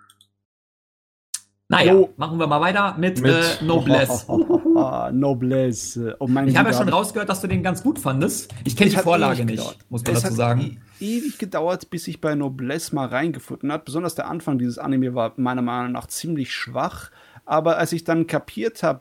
Naja, 1.69 1.94
no. 1.94 2.11
machen 2.19 2.39
wir 2.39 2.47
mal 2.47 2.61
weiter 2.61 2.97
mit, 2.99 3.23
mit 3.23 3.33
äh, 3.33 3.65
Noblesse. 3.65 4.27
Noblesse. 5.12 6.17
Oh 6.19 6.27
mein 6.27 6.49
ich 6.49 6.57
habe 6.59 6.70
ja 6.70 6.77
schon 6.77 6.91
rausgehört, 6.91 7.31
dass 7.31 7.41
du 7.41 7.47
den 7.47 7.62
ganz 7.62 7.83
gut 7.83 7.99
fandest. 7.99 8.52
Ich 8.65 8.77
kenne 8.77 8.91
die 8.91 8.97
Vorlage 8.97 9.47
nicht, 9.47 9.57
gedauert. 9.57 9.78
muss 9.89 10.05
man 10.05 10.17
es 10.17 10.23
dazu 10.23 10.35
sagen. 10.35 10.83
E 11.01 11.17
ewig 11.17 11.39
gedauert, 11.39 11.89
bis 11.89 12.09
ich 12.09 12.20
bei 12.20 12.35
Noblesse 12.35 12.94
mal 12.94 13.07
reingefunden 13.07 13.73
habe. 13.73 13.85
Besonders 13.86 14.15
der 14.15 14.28
Anfang 14.28 14.59
dieses 14.59 14.77
Anime 14.77 15.15
war 15.15 15.33
meiner 15.36 15.62
Meinung 15.62 15.93
nach 15.93 16.09
ziemlich 16.09 16.52
schwach. 16.52 17.11
Aber 17.45 17.79
als 17.79 17.93
ich 17.93 18.05
dann 18.05 18.27
kapiert 18.27 18.83
habe, 18.83 19.01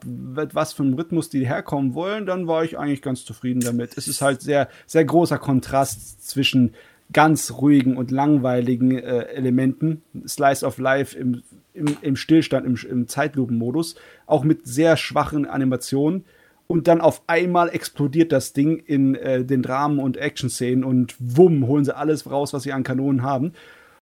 was 0.52 0.72
für 0.72 0.82
ein 0.82 0.94
Rhythmus 0.94 1.28
die 1.28 1.46
herkommen 1.46 1.94
wollen, 1.94 2.26
dann 2.26 2.48
war 2.48 2.64
ich 2.64 2.78
eigentlich 2.78 3.02
ganz 3.02 3.24
zufrieden 3.24 3.60
damit. 3.60 3.96
Es 3.96 4.08
ist 4.08 4.20
halt 4.20 4.42
sehr, 4.42 4.68
sehr 4.86 5.04
großer 5.04 5.38
Kontrast 5.38 6.28
zwischen 6.28 6.74
ganz 7.12 7.52
ruhigen 7.52 7.96
und 7.96 8.10
langweiligen 8.10 8.98
äh, 8.98 9.26
Elementen, 9.26 10.02
Slice 10.26 10.64
of 10.64 10.78
Life 10.78 11.16
im, 11.16 11.42
im, 11.74 11.96
im 12.00 12.16
Stillstand, 12.16 12.66
im, 12.66 12.76
im 12.90 13.06
Zeitlupenmodus, 13.06 13.96
auch 14.26 14.44
mit 14.44 14.66
sehr 14.66 14.96
schwachen 14.96 15.46
Animationen. 15.46 16.24
Und 16.66 16.88
dann 16.88 17.00
auf 17.00 17.22
einmal 17.26 17.68
explodiert 17.68 18.32
das 18.32 18.54
Ding 18.54 18.78
in 18.78 19.14
äh, 19.14 19.44
den 19.44 19.62
Dramen 19.62 19.98
und 19.98 20.16
Action-Szenen 20.16 20.84
und 20.84 21.14
wumm, 21.18 21.66
holen 21.66 21.84
sie 21.84 21.94
alles 21.94 22.30
raus, 22.30 22.54
was 22.54 22.62
sie 22.62 22.72
an 22.72 22.82
Kanonen 22.82 23.22
haben. 23.22 23.52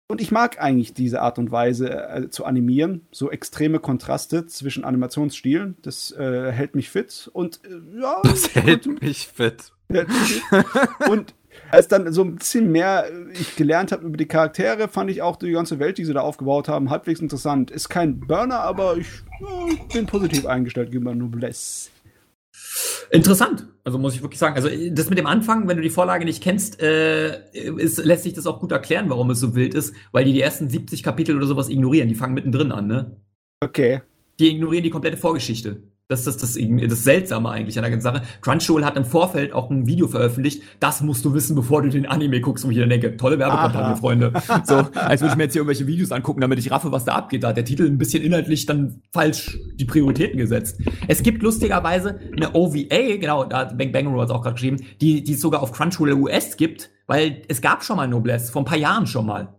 Und 0.07 0.21
ich 0.21 0.31
mag 0.31 0.61
eigentlich 0.61 0.93
diese 0.93 1.21
Art 1.21 1.39
und 1.39 1.51
Weise 1.51 1.89
äh, 1.89 2.29
zu 2.29 2.45
animieren, 2.45 3.07
so 3.11 3.31
extreme 3.31 3.79
Kontraste 3.79 4.45
zwischen 4.45 4.83
Animationsstilen. 4.83 5.77
Das 5.81 6.11
äh, 6.11 6.51
hält 6.51 6.75
mich 6.75 6.91
fit 6.91 7.29
und 7.33 7.59
äh, 7.65 7.99
ja. 7.99 8.21
Das 8.23 8.53
hält 8.53 9.01
mich 9.01 9.27
fit. 9.27 9.71
und 11.09 11.33
als 11.71 11.87
dann 11.87 12.11
so 12.13 12.23
ein 12.23 12.35
bisschen 12.35 12.71
mehr 12.71 13.07
äh, 13.09 13.31
ich 13.31 13.55
gelernt 13.55 13.91
habe 13.91 14.05
über 14.05 14.17
die 14.17 14.27
Charaktere, 14.27 14.89
fand 14.89 15.09
ich 15.09 15.23
auch 15.23 15.37
die 15.37 15.51
ganze 15.51 15.79
Welt, 15.79 15.97
die 15.97 16.05
sie 16.05 16.13
da 16.13 16.21
aufgebaut 16.21 16.67
haben, 16.67 16.91
halbwegs 16.91 17.19
interessant. 17.19 17.71
Ist 17.71 17.89
kein 17.89 18.19
Burner, 18.19 18.59
aber 18.59 18.97
ich 18.97 19.07
ja, 19.39 19.85
bin 19.91 20.05
positiv 20.05 20.45
eingestellt 20.45 20.91
gegenüber 20.91 21.15
Noblesse. 21.15 21.89
Interessant, 23.11 23.67
also 23.83 23.97
muss 23.97 24.15
ich 24.15 24.21
wirklich 24.21 24.39
sagen. 24.39 24.55
Also 24.55 24.69
das 24.91 25.09
mit 25.09 25.17
dem 25.17 25.27
Anfang, 25.27 25.67
wenn 25.67 25.77
du 25.77 25.83
die 25.83 25.89
Vorlage 25.89 26.25
nicht 26.25 26.43
kennst, 26.43 26.81
äh, 26.81 27.39
ist, 27.53 28.03
lässt 28.03 28.23
sich 28.23 28.33
das 28.33 28.47
auch 28.47 28.59
gut 28.59 28.71
erklären, 28.71 29.09
warum 29.09 29.29
es 29.29 29.39
so 29.39 29.55
wild 29.55 29.73
ist, 29.73 29.93
weil 30.11 30.25
die 30.25 30.33
die 30.33 30.41
ersten 30.41 30.69
70 30.69 31.03
Kapitel 31.03 31.37
oder 31.37 31.45
sowas 31.45 31.69
ignorieren. 31.69 32.09
Die 32.09 32.15
fangen 32.15 32.33
mittendrin 32.33 32.71
an, 32.71 32.87
ne? 32.87 33.17
Okay. 33.61 34.01
Die 34.39 34.49
ignorieren 34.49 34.83
die 34.83 34.89
komplette 34.89 35.17
Vorgeschichte. 35.17 35.83
Das 36.07 36.27
ist 36.27 36.43
das, 36.43 36.53
das, 36.53 36.63
das 36.87 37.03
Seltsame 37.03 37.49
eigentlich 37.49 37.79
an 37.79 37.81
der 37.81 37.89
ganzen 37.89 38.03
Sache. 38.03 38.21
Crunchyroll 38.41 38.85
hat 38.85 38.95
im 38.95 39.05
Vorfeld 39.05 39.53
auch 39.53 39.71
ein 39.71 39.87
Video 39.87 40.07
veröffentlicht. 40.07 40.61
Das 40.79 41.01
musst 41.01 41.25
du 41.25 41.33
wissen, 41.33 41.55
bevor 41.55 41.81
du 41.81 41.89
den 41.89 42.05
Anime 42.05 42.41
guckst, 42.41 42.63
wo 42.63 42.69
ich 42.69 42.77
dann 42.77 42.89
denke, 42.89 43.17
tolle 43.17 43.39
Werbekampagne, 43.39 43.95
Freunde. 43.95 44.33
So, 44.65 44.75
als 44.93 45.21
würde 45.21 45.31
ich 45.31 45.37
mir 45.37 45.43
jetzt 45.43 45.53
hier 45.53 45.61
irgendwelche 45.61 45.87
Videos 45.87 46.11
angucken, 46.11 46.41
damit 46.41 46.59
ich 46.59 46.71
raffe, 46.71 46.91
was 46.91 47.05
da 47.05 47.13
abgeht. 47.13 47.43
Da 47.43 47.49
hat 47.49 47.57
der 47.57 47.65
Titel 47.65 47.85
ein 47.85 47.97
bisschen 47.97 48.23
inhaltlich 48.23 48.65
dann 48.65 49.01
falsch 49.11 49.59
die 49.75 49.85
Prioritäten 49.85 50.37
gesetzt. 50.37 50.79
Es 51.07 51.23
gibt 51.23 51.41
lustigerweise 51.43 52.19
eine 52.35 52.53
OVA, 52.53 53.17
genau, 53.17 53.43
da 53.43 53.59
hat 53.59 53.77
Bang 53.77 53.91
Bang 53.91 54.15
hat 54.19 54.31
auch 54.31 54.41
gerade 54.41 54.53
geschrieben, 54.53 54.77
die, 55.01 55.23
die 55.23 55.33
es 55.33 55.41
sogar 55.41 55.61
auf 55.61 55.71
Crunchyroll 55.71 56.13
US 56.13 56.57
gibt, 56.57 56.91
weil 57.07 57.41
es 57.47 57.61
gab 57.61 57.83
schon 57.83 57.97
mal 57.97 58.07
Noblesse, 58.07 58.51
vor 58.51 58.61
ein 58.61 58.65
paar 58.65 58.77
Jahren 58.77 59.07
schon 59.07 59.25
mal. 59.25 59.55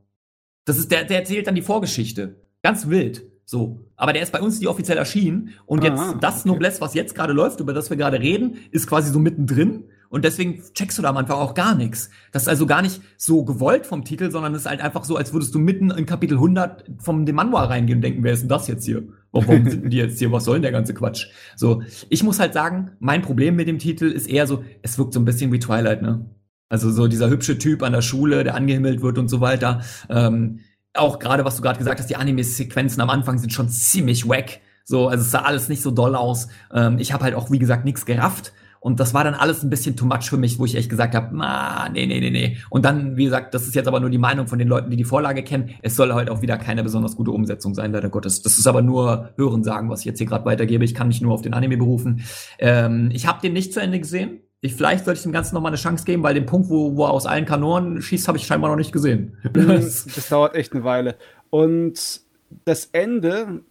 Das 0.64 0.78
ist, 0.78 0.90
der, 0.90 1.04
der 1.04 1.18
erzählt 1.18 1.46
dann 1.46 1.54
die 1.54 1.62
Vorgeschichte. 1.62 2.40
Ganz 2.62 2.88
wild. 2.88 3.22
So. 3.46 3.86
Aber 3.96 4.12
der 4.12 4.22
ist 4.22 4.32
bei 4.32 4.40
uns 4.40 4.58
nicht 4.58 4.68
offiziell 4.68 4.98
erschienen. 4.98 5.50
Und 5.66 5.84
jetzt 5.84 6.00
ah, 6.00 6.18
das 6.20 6.40
okay. 6.40 6.48
Noblesse, 6.48 6.80
was 6.80 6.94
jetzt 6.94 7.14
gerade 7.14 7.32
läuft, 7.32 7.60
über 7.60 7.72
das 7.72 7.88
wir 7.88 7.96
gerade 7.96 8.20
reden, 8.20 8.58
ist 8.72 8.88
quasi 8.88 9.12
so 9.12 9.20
mittendrin. 9.20 9.84
Und 10.08 10.24
deswegen 10.24 10.62
checkst 10.74 10.98
du 10.98 11.02
da 11.02 11.10
am 11.10 11.16
Anfang 11.16 11.38
auch 11.38 11.54
gar 11.54 11.74
nichts. 11.74 12.10
Das 12.32 12.42
ist 12.42 12.48
also 12.48 12.66
gar 12.66 12.82
nicht 12.82 13.00
so 13.16 13.44
gewollt 13.44 13.86
vom 13.86 14.04
Titel, 14.04 14.30
sondern 14.30 14.54
es 14.54 14.62
ist 14.62 14.68
halt 14.68 14.80
einfach 14.80 15.04
so, 15.04 15.16
als 15.16 15.32
würdest 15.32 15.54
du 15.54 15.58
mitten 15.58 15.90
in 15.90 16.06
Kapitel 16.06 16.34
100 16.34 16.84
vom 16.98 17.24
dem 17.24 17.36
Manual 17.36 17.66
reingehen 17.66 17.98
und 17.98 18.02
denken, 18.02 18.24
wer 18.24 18.32
ist 18.32 18.40
denn 18.40 18.48
das 18.48 18.66
jetzt 18.68 18.84
hier? 18.84 19.04
Warum 19.32 19.68
sind 19.68 19.90
die 19.90 19.96
jetzt 19.96 20.18
hier? 20.18 20.32
Was 20.32 20.44
soll 20.44 20.56
denn 20.56 20.62
der 20.62 20.72
ganze 20.72 20.94
Quatsch? 20.94 21.28
So, 21.56 21.82
ich 22.08 22.22
muss 22.22 22.40
halt 22.40 22.52
sagen, 22.52 22.92
mein 22.98 23.22
Problem 23.22 23.56
mit 23.56 23.68
dem 23.68 23.78
Titel 23.78 24.06
ist 24.06 24.28
eher 24.28 24.46
so, 24.46 24.64
es 24.82 24.98
wirkt 24.98 25.12
so 25.12 25.20
ein 25.20 25.24
bisschen 25.24 25.52
wie 25.52 25.58
Twilight, 25.58 26.02
ne? 26.02 26.30
Also 26.68 26.90
so 26.90 27.06
dieser 27.06 27.30
hübsche 27.30 27.58
Typ 27.58 27.82
an 27.84 27.92
der 27.92 28.02
Schule, 28.02 28.42
der 28.42 28.56
angehimmelt 28.56 29.00
wird 29.00 29.18
und 29.18 29.28
so 29.28 29.40
weiter. 29.40 29.82
Ähm, 30.08 30.60
auch 30.98 31.18
gerade, 31.18 31.44
was 31.44 31.56
du 31.56 31.62
gerade 31.62 31.78
gesagt 31.78 32.00
hast, 32.00 32.08
die 32.08 32.16
Anime-Sequenzen 32.16 33.00
am 33.00 33.10
Anfang 33.10 33.38
sind 33.38 33.52
schon 33.52 33.68
ziemlich 33.68 34.28
wack. 34.28 34.60
So, 34.84 35.08
also 35.08 35.22
es 35.22 35.30
sah 35.30 35.40
alles 35.40 35.68
nicht 35.68 35.82
so 35.82 35.90
doll 35.90 36.14
aus. 36.14 36.48
Ähm, 36.72 36.98
ich 36.98 37.12
habe 37.12 37.24
halt 37.24 37.34
auch, 37.34 37.50
wie 37.50 37.58
gesagt, 37.58 37.84
nichts 37.84 38.06
gerafft. 38.06 38.52
Und 38.78 39.00
das 39.00 39.14
war 39.14 39.24
dann 39.24 39.34
alles 39.34 39.64
ein 39.64 39.70
bisschen 39.70 39.96
too 39.96 40.06
much 40.06 40.30
für 40.30 40.36
mich, 40.36 40.60
wo 40.60 40.64
ich 40.64 40.76
echt 40.76 40.88
gesagt 40.88 41.16
habe, 41.16 41.36
ah, 41.40 41.88
nee, 41.88 42.06
nee, 42.06 42.20
nee, 42.20 42.30
nee. 42.30 42.56
Und 42.70 42.84
dann, 42.84 43.16
wie 43.16 43.24
gesagt, 43.24 43.52
das 43.52 43.66
ist 43.66 43.74
jetzt 43.74 43.88
aber 43.88 43.98
nur 43.98 44.10
die 44.10 44.18
Meinung 44.18 44.46
von 44.46 44.60
den 44.60 44.68
Leuten, 44.68 44.90
die 44.90 44.96
die 44.96 45.02
Vorlage 45.02 45.42
kennen. 45.42 45.70
Es 45.82 45.96
soll 45.96 46.14
halt 46.14 46.30
auch 46.30 46.40
wieder 46.40 46.56
keine 46.56 46.84
besonders 46.84 47.16
gute 47.16 47.32
Umsetzung 47.32 47.74
sein, 47.74 47.90
leider 47.90 48.10
Gottes. 48.10 48.42
Das 48.42 48.58
ist 48.58 48.66
aber 48.68 48.82
nur 48.82 49.30
Hören 49.36 49.64
sagen, 49.64 49.90
was 49.90 50.00
ich 50.00 50.06
jetzt 50.06 50.18
hier 50.18 50.28
gerade 50.28 50.44
weitergebe. 50.44 50.84
Ich 50.84 50.94
kann 50.94 51.08
mich 51.08 51.20
nur 51.20 51.34
auf 51.34 51.42
den 51.42 51.52
Anime 51.52 51.78
berufen. 51.78 52.22
Ähm, 52.60 53.10
ich 53.12 53.26
habe 53.26 53.40
den 53.40 53.54
nicht 53.54 53.72
zu 53.72 53.80
Ende 53.80 53.98
gesehen. 53.98 54.38
Ich, 54.66 54.74
vielleicht 54.74 55.04
sollte 55.04 55.18
ich 55.18 55.22
dem 55.22 55.32
Ganzen 55.32 55.54
noch 55.54 55.62
mal 55.62 55.68
eine 55.68 55.76
Chance 55.76 56.04
geben, 56.04 56.22
weil 56.22 56.34
den 56.34 56.46
Punkt, 56.46 56.68
wo, 56.68 56.96
wo 56.96 57.04
er 57.04 57.10
aus 57.10 57.26
allen 57.26 57.44
Kanonen 57.44 58.02
schießt, 58.02 58.28
habe 58.28 58.38
ich 58.38 58.46
scheinbar 58.46 58.70
noch 58.70 58.76
nicht 58.76 58.92
gesehen. 58.92 59.38
das, 59.52 60.04
das 60.14 60.28
dauert 60.28 60.54
echt 60.54 60.72
eine 60.72 60.84
Weile. 60.84 61.16
Und 61.50 62.20
das 62.64 62.86
Ende, 62.86 63.62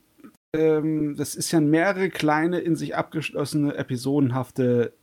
ähm, 0.56 1.16
das 1.18 1.36
ist 1.36 1.52
ja 1.52 1.60
mehrere 1.60 2.10
kleine, 2.10 2.60
in 2.60 2.76
sich 2.76 2.96
abgeschlossene, 2.96 3.76
episodenhafte 3.76 4.94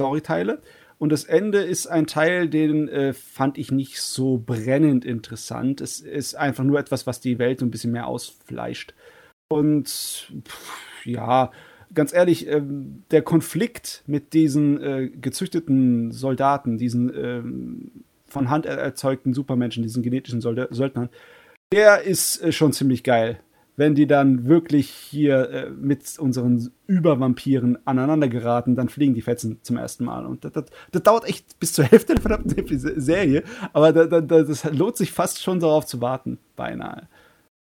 Storyteile. 0.00 0.62
Und 0.98 1.10
das 1.10 1.24
Ende 1.24 1.58
ist 1.58 1.86
ein 1.86 2.06
Teil, 2.06 2.48
den 2.48 2.88
äh, 2.88 3.12
fand 3.12 3.56
ich 3.56 3.70
nicht 3.70 4.00
so 4.00 4.42
brennend 4.44 5.04
interessant. 5.04 5.80
Es 5.80 6.00
ist 6.00 6.34
einfach 6.34 6.64
nur 6.64 6.78
etwas, 6.78 7.06
was 7.06 7.20
die 7.20 7.38
Welt 7.38 7.62
ein 7.62 7.70
bisschen 7.70 7.92
mehr 7.92 8.08
ausfleischt. 8.08 8.94
Und 9.48 9.86
pff, 9.88 11.06
ja, 11.06 11.52
ganz 11.94 12.12
ehrlich, 12.12 12.46
äh, 12.48 12.62
der 13.10 13.22
Konflikt 13.22 14.02
mit 14.06 14.32
diesen 14.32 14.80
äh, 14.82 15.08
gezüchteten 15.08 16.12
Soldaten, 16.12 16.78
diesen 16.78 17.12
ähm, 17.14 17.90
von 18.26 18.50
Hand 18.50 18.66
erzeugten 18.66 19.32
Supermenschen, 19.32 19.82
diesen 19.82 20.02
genetischen 20.02 20.40
Söldnern, 20.40 21.08
der 21.72 22.02
ist 22.02 22.42
äh, 22.42 22.52
schon 22.52 22.72
ziemlich 22.72 23.04
geil. 23.04 23.40
Wenn 23.76 23.94
die 23.94 24.08
dann 24.08 24.48
wirklich 24.48 24.90
hier 24.90 25.50
äh, 25.50 25.70
mit 25.70 26.18
unseren 26.18 26.70
Übervampiren 26.88 27.78
aneinander 27.86 28.28
geraten, 28.28 28.74
dann 28.74 28.88
fliegen 28.88 29.14
die 29.14 29.22
Fetzen 29.22 29.60
zum 29.62 29.76
ersten 29.76 30.04
Mal. 30.04 30.26
Und 30.26 30.44
das, 30.44 30.52
das, 30.52 30.64
das 30.90 31.02
dauert 31.02 31.28
echt 31.28 31.60
bis 31.60 31.74
zur 31.74 31.84
Hälfte 31.84 32.14
der 32.14 32.22
verdammten 32.22 32.78
Serie. 33.00 33.44
Aber 33.72 33.92
da, 33.92 34.06
da, 34.06 34.20
das 34.20 34.64
lohnt 34.72 34.96
sich 34.96 35.12
fast 35.12 35.40
schon 35.42 35.60
darauf 35.60 35.86
zu 35.86 36.00
warten. 36.00 36.38
Beinahe. 36.56 37.08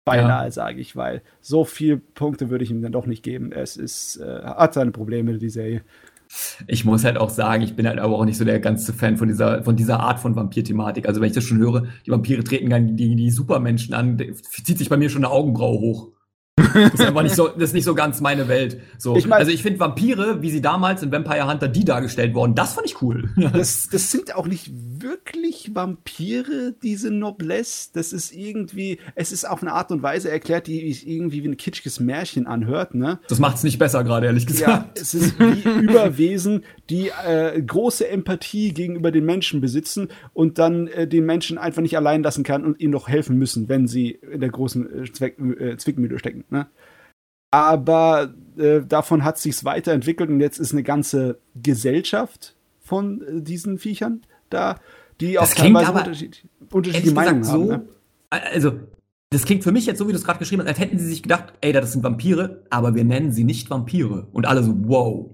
Beinahe, 0.08 0.46
ja. 0.46 0.52
sage 0.52 0.80
ich, 0.80 0.96
weil 0.96 1.22
so 1.42 1.66
viele 1.66 1.98
Punkte 1.98 2.50
würde 2.50 2.64
ich 2.64 2.72
ihm 2.72 2.82
dann 2.82 2.92
doch 2.92 3.06
nicht 3.06 3.24
geben. 3.24 3.52
Es 3.52 3.78
ist, 3.78 4.18
äh, 4.18 4.42
hat 4.44 4.74
seine 4.74 4.92
Probleme, 4.92 5.38
die 5.38 5.50
Serie. 5.50 5.82
Ich 6.68 6.84
muss 6.84 7.06
halt 7.06 7.18
auch 7.18 7.30
sagen, 7.30 7.64
ich 7.64 7.76
bin 7.76 7.88
halt 7.88 8.00
aber 8.00 8.18
auch 8.18 8.26
nicht 8.26 8.38
so 8.38 8.44
der 8.44 8.60
ganze 8.60 8.92
Fan 8.94 9.18
von 9.18 9.28
dieser, 9.28 9.64
von 9.64 9.76
dieser 9.76 10.00
Art 10.00 10.20
von 10.20 10.36
Vampir-Thematik. 10.36 11.08
Also 11.08 11.22
wenn 11.22 11.28
ich 11.28 11.36
das 11.36 11.44
schon 11.44 11.60
höre, 11.60 11.86
die 12.06 12.12
Vampire 12.12 12.44
treten 12.44 12.70
gegen 12.70 12.98
die, 12.98 13.16
die 13.16 13.32
Supermenschen 13.32 13.94
an, 13.94 14.18
zieht 14.64 14.78
sich 14.78 14.90
bei 14.90 14.98
mir 14.98 15.10
schon 15.10 15.24
eine 15.24 15.34
Augenbraue 15.34 15.80
hoch. 15.80 16.10
Das 16.58 16.94
ist 16.96 17.02
einfach 17.02 17.24
nicht 17.24 17.36
so, 17.36 17.48
das 17.48 17.70
ist 17.70 17.74
nicht 17.74 17.84
so 17.84 17.94
ganz 17.94 18.20
meine 18.20 18.48
Welt. 18.48 18.82
So. 18.98 19.16
Ich 19.16 19.28
mein, 19.28 19.40
also 19.40 19.52
ich 19.52 19.62
finde 19.62 19.80
Vampire, 19.80 20.42
wie 20.42 20.50
sie 20.50 20.62
damals 20.62 21.04
in 21.04 21.12
Vampire 21.12 21.48
Hunter 21.48 21.68
die 21.68 21.86
dargestellt 21.86 22.34
wurden, 22.34 22.56
das 22.56 22.74
fand 22.74 22.88
ich 22.88 23.02
cool. 23.02 23.30
Das, 23.58 23.88
das 23.90 24.12
sind 24.12 24.36
auch 24.36 24.46
nicht 24.46 24.72
wirklich 25.02 25.72
Vampire, 25.74 26.76
diese 26.84 27.12
Noblesse. 27.12 27.90
Das 27.94 28.14
ist 28.14 28.34
irgendwie, 28.34 29.00
es 29.16 29.32
ist 29.32 29.48
auf 29.50 29.62
eine 29.62 29.72
Art 29.74 29.92
und 29.92 30.04
Weise 30.04 30.30
erklärt, 30.30 30.68
die 30.68 30.92
irgendwie 31.06 31.44
wie 31.44 31.48
ein 31.48 31.58
kitschiges 31.58 32.00
Märchen 32.00 32.46
anhört, 32.46 32.94
ne? 32.94 33.20
Das 33.30 33.40
macht's 33.40 33.64
nicht 33.64 33.80
besser 33.80 34.04
gerade, 34.04 34.28
ehrlich 34.28 34.46
gesagt. 34.46 34.70
Ja, 34.70 35.02
es 35.02 35.14
ist 35.14 35.40
wie 35.40 35.68
Überwesen, 35.82 36.64
die 36.90 37.10
äh, 37.26 37.62
große 37.62 38.08
Empathie 38.08 38.74
gegenüber 38.74 39.12
den 39.12 39.26
Menschen 39.26 39.62
besitzen 39.62 40.10
und 40.34 40.60
dann 40.60 40.88
äh, 40.88 41.08
den 41.08 41.26
Menschen 41.26 41.58
einfach 41.58 41.82
nicht 41.82 41.98
allein 41.98 42.22
lassen 42.22 42.44
kann 42.44 42.66
und 42.66 42.80
ihnen 42.80 42.92
noch 42.92 43.08
helfen 43.08 43.38
müssen, 43.38 43.70
wenn 43.70 43.88
sie 43.88 44.12
in 44.12 44.42
der 44.42 44.50
großen 44.50 45.04
äh, 45.04 45.12
Zweck, 45.12 45.40
äh, 45.40 45.78
Zwickmühle 45.78 46.20
stecken. 46.20 46.44
Ne? 46.50 46.68
Aber 47.52 48.34
äh, 48.58 48.82
davon 48.82 49.24
hat 49.24 49.38
sich's 49.38 49.64
weiterentwickelt 49.64 50.30
und 50.30 50.40
jetzt 50.40 50.60
ist 50.60 50.74
eine 50.74 50.84
ganze 50.84 51.40
Gesellschaft 51.56 52.56
von 52.80 53.22
äh, 53.22 53.42
diesen 53.42 53.78
Viechern 53.78 54.22
da, 54.50 54.80
die 55.20 55.40
auch 55.40 55.48
teilweise 55.48 55.92
unterschied 55.92 56.46
unterschiedliche 56.72 57.16
Meinungen 57.16 57.44
so, 57.44 57.52
haben. 57.52 57.68
Ne? 57.68 57.88
Also, 58.30 58.80
das 59.30 59.46
klingt 59.46 59.64
für 59.64 59.72
mich 59.72 59.86
jetzt 59.86 59.98
so, 59.98 60.08
wie 60.08 60.12
du 60.12 60.18
es 60.18 60.24
gerade 60.24 60.40
geschrieben 60.40 60.62
hast, 60.62 60.70
als 60.70 60.80
hätten 60.80 61.00
sie 61.00 61.08
sich 61.08 61.24
gedacht, 61.24 61.54
ey, 61.62 61.74
das 61.74 61.92
sind 61.92 62.04
Vampire, 62.04 62.64
aber 62.70 62.96
wir 62.96 63.04
nennen 63.04 63.32
sie 63.32 63.44
nicht 63.44 63.70
Vampire. 63.70 64.28
Und 64.32 64.46
alle 64.46 64.64
so, 64.64 64.74
wow. 64.84 65.30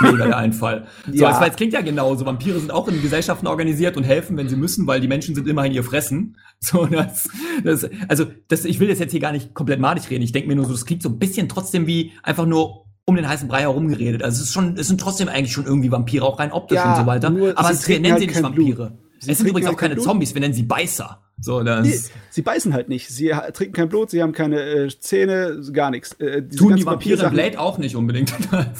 Mega 0.00 0.16
der 0.26 0.36
Einfall. 0.36 0.86
So, 1.06 1.12
ja. 1.12 1.46
es 1.46 1.56
klingt 1.56 1.72
ja 1.72 1.80
genauso. 1.80 2.26
Vampire 2.26 2.58
sind 2.58 2.72
auch 2.72 2.88
in 2.88 3.00
Gesellschaften 3.00 3.46
organisiert 3.46 3.96
und 3.96 4.04
helfen, 4.04 4.36
wenn 4.36 4.48
sie 4.48 4.56
müssen, 4.56 4.86
weil 4.86 5.00
die 5.00 5.08
Menschen 5.08 5.34
sind 5.34 5.46
immerhin 5.46 5.72
ihr 5.72 5.84
Fressen. 5.84 6.36
So, 6.60 6.86
das, 6.86 7.28
das, 7.62 7.88
also, 8.08 8.26
das, 8.48 8.64
ich 8.64 8.80
will 8.80 8.88
das 8.88 8.98
jetzt 8.98 9.12
hier 9.12 9.20
gar 9.20 9.30
nicht 9.30 9.54
komplett 9.54 9.78
madig 9.78 10.10
reden. 10.10 10.24
Ich 10.24 10.32
denke 10.32 10.48
mir 10.48 10.56
nur 10.56 10.64
so, 10.64 10.72
das 10.72 10.86
klingt 10.86 11.02
so 11.02 11.10
ein 11.10 11.18
bisschen 11.18 11.48
trotzdem 11.48 11.86
wie 11.86 12.12
einfach 12.22 12.46
nur 12.46 12.86
um 13.04 13.14
den 13.14 13.28
heißen 13.28 13.46
Brei 13.46 13.60
herumgeredet. 13.60 14.22
Also 14.22 14.42
es 14.42 14.48
ist 14.48 14.54
schon, 14.54 14.76
es 14.76 14.88
sind 14.88 15.00
trotzdem 15.00 15.28
eigentlich 15.28 15.52
schon 15.52 15.66
irgendwie 15.66 15.92
Vampire, 15.92 16.24
auch 16.24 16.38
rein 16.38 16.52
optisch 16.52 16.76
ja, 16.76 16.90
und 16.90 16.96
so 16.96 17.06
weiter. 17.06 17.28
Aber 17.56 17.70
es 17.70 17.86
nennen 17.86 18.10
halt 18.10 18.20
sie 18.20 18.26
nicht 18.26 18.42
Vampire. 18.42 18.98
Sie 19.20 19.30
es 19.30 19.38
sind 19.38 19.46
übrigens 19.46 19.68
halt 19.68 19.76
auch 19.76 19.80
keine 19.80 19.94
Blut. 19.94 20.04
Zombies, 20.04 20.34
wir 20.34 20.40
nennen 20.40 20.54
sie 20.54 20.64
Beißer. 20.64 21.22
So, 21.38 21.62
das 21.62 21.86
nee, 21.86 22.00
sie 22.30 22.40
beißen 22.40 22.72
halt 22.72 22.88
nicht. 22.88 23.08
Sie 23.08 23.28
trinken 23.52 23.74
kein 23.74 23.88
Blut, 23.90 24.10
sie 24.10 24.22
haben 24.22 24.32
keine 24.32 24.60
äh, 24.62 24.88
Zähne, 24.88 25.60
gar 25.72 25.90
nichts. 25.90 26.14
Äh, 26.14 26.42
Tun 26.42 26.76
die 26.76 26.86
Vampire 26.86 27.28
Blade 27.30 27.60
auch 27.60 27.76
nicht 27.76 27.94
unbedingt. 27.94 28.32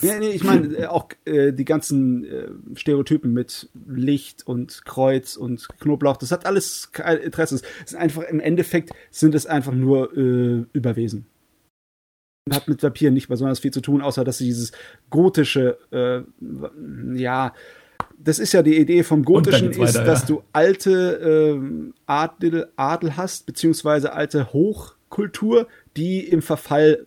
nee, 0.03 0.19
nee, 0.19 0.29
ich 0.31 0.43
meine 0.43 0.75
äh, 0.75 0.87
auch 0.87 1.09
äh, 1.27 1.53
die 1.53 1.67
ganzen 1.67 2.25
äh, 2.25 2.49
Stereotypen 2.75 3.35
mit 3.35 3.69
Licht 3.87 4.47
und 4.47 4.87
Kreuz 4.87 5.37
und 5.37 5.69
Knoblauch, 5.81 6.17
das 6.17 6.33
hat 6.33 6.47
alles 6.47 6.93
kein 6.93 7.19
Interesse. 7.19 7.57
Es 7.57 7.63
ist 7.93 7.95
einfach, 7.95 8.23
im 8.23 8.41
Endeffekt 8.41 8.91
sind 9.11 9.35
es 9.35 9.45
einfach 9.45 9.73
nur 9.73 10.17
äh, 10.17 10.65
Überwesen. 10.73 11.27
Hat 12.51 12.69
mit 12.69 12.83
Vampiren 12.83 13.13
nicht 13.13 13.29
besonders 13.29 13.59
viel 13.59 13.73
zu 13.73 13.83
tun, 13.83 14.01
außer 14.01 14.25
dass 14.25 14.39
sie 14.39 14.47
dieses 14.47 14.73
gotische, 15.11 15.77
äh, 15.91 16.23
ja, 17.21 17.53
das 18.27 18.41
ist 18.41 18.53
ja 18.53 18.63
die 18.63 18.77
Idee 18.77 19.05
vom 19.05 19.25
Gotischen, 19.25 19.71
ist, 19.71 19.79
weiter, 19.79 20.05
dass 20.05 20.23
ja. 20.23 20.27
du 20.27 20.43
alte 20.53 21.61
äh, 21.61 21.93
Adel, 22.07 22.69
Adel 22.75 23.17
hast, 23.17 23.47
beziehungsweise 23.47 24.13
alte 24.13 24.53
Hochkultur, 24.53 25.69
die 25.97 26.27
im 26.27 26.43
Verfall, 26.43 27.07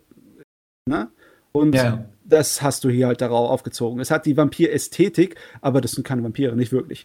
ne? 0.88 1.10
Und 1.52 1.74
ja. 1.74 2.06
das 2.24 2.62
hast 2.62 2.84
du 2.84 2.88
hier 2.88 3.08
halt 3.08 3.20
darauf 3.20 3.50
aufgezogen. 3.50 4.00
Es 4.00 4.10
hat 4.10 4.24
die 4.24 4.36
Vampir-Ästhetik, 4.36 5.36
aber 5.60 5.82
das 5.82 5.92
sind 5.92 6.06
keine 6.06 6.24
Vampire, 6.24 6.56
nicht 6.56 6.72
wirklich. 6.72 7.04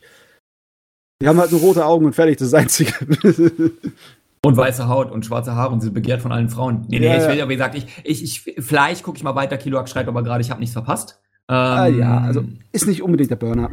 Die 1.21 1.27
haben 1.27 1.39
halt 1.39 1.51
nur 1.51 1.59
rote 1.59 1.85
Augen 1.85 2.05
und 2.05 2.13
fertig, 2.13 2.37
das 2.37 2.47
ist 2.47 2.53
das 2.53 2.61
Einzige. 2.61 2.93
Und 4.45 4.57
weiße 4.57 4.87
Haut 4.87 5.11
und 5.11 5.25
schwarze 5.25 5.55
Haare 5.55 5.73
und 5.73 5.81
sie 5.81 5.89
begehrt 5.89 6.21
von 6.21 6.31
allen 6.31 6.49
Frauen. 6.49 6.85
Nee, 6.87 6.99
nee, 6.99 7.07
ja, 7.07 7.17
ich 7.17 7.27
will 7.27 7.35
ja, 7.35 7.49
wie 7.49 7.55
gesagt, 7.55 7.73
ich, 7.73 7.87
ich, 8.03 8.21
ich 8.21 8.55
vielleicht 8.63 9.01
gucke 9.01 9.17
ich 9.17 9.23
mal 9.23 9.33
weiter, 9.33 9.57
Kiloak 9.57 9.89
schreibt 9.89 10.07
aber 10.07 10.21
gerade, 10.21 10.39
ich 10.41 10.51
habe 10.51 10.59
nichts 10.59 10.73
verpasst. 10.73 11.19
Ähm, 11.47 11.55
ah, 11.55 11.87
ja, 11.87 12.17
also 12.19 12.43
ist 12.71 12.87
nicht 12.87 13.01
unbedingt 13.01 13.31
der 13.31 13.35
Burner. 13.35 13.69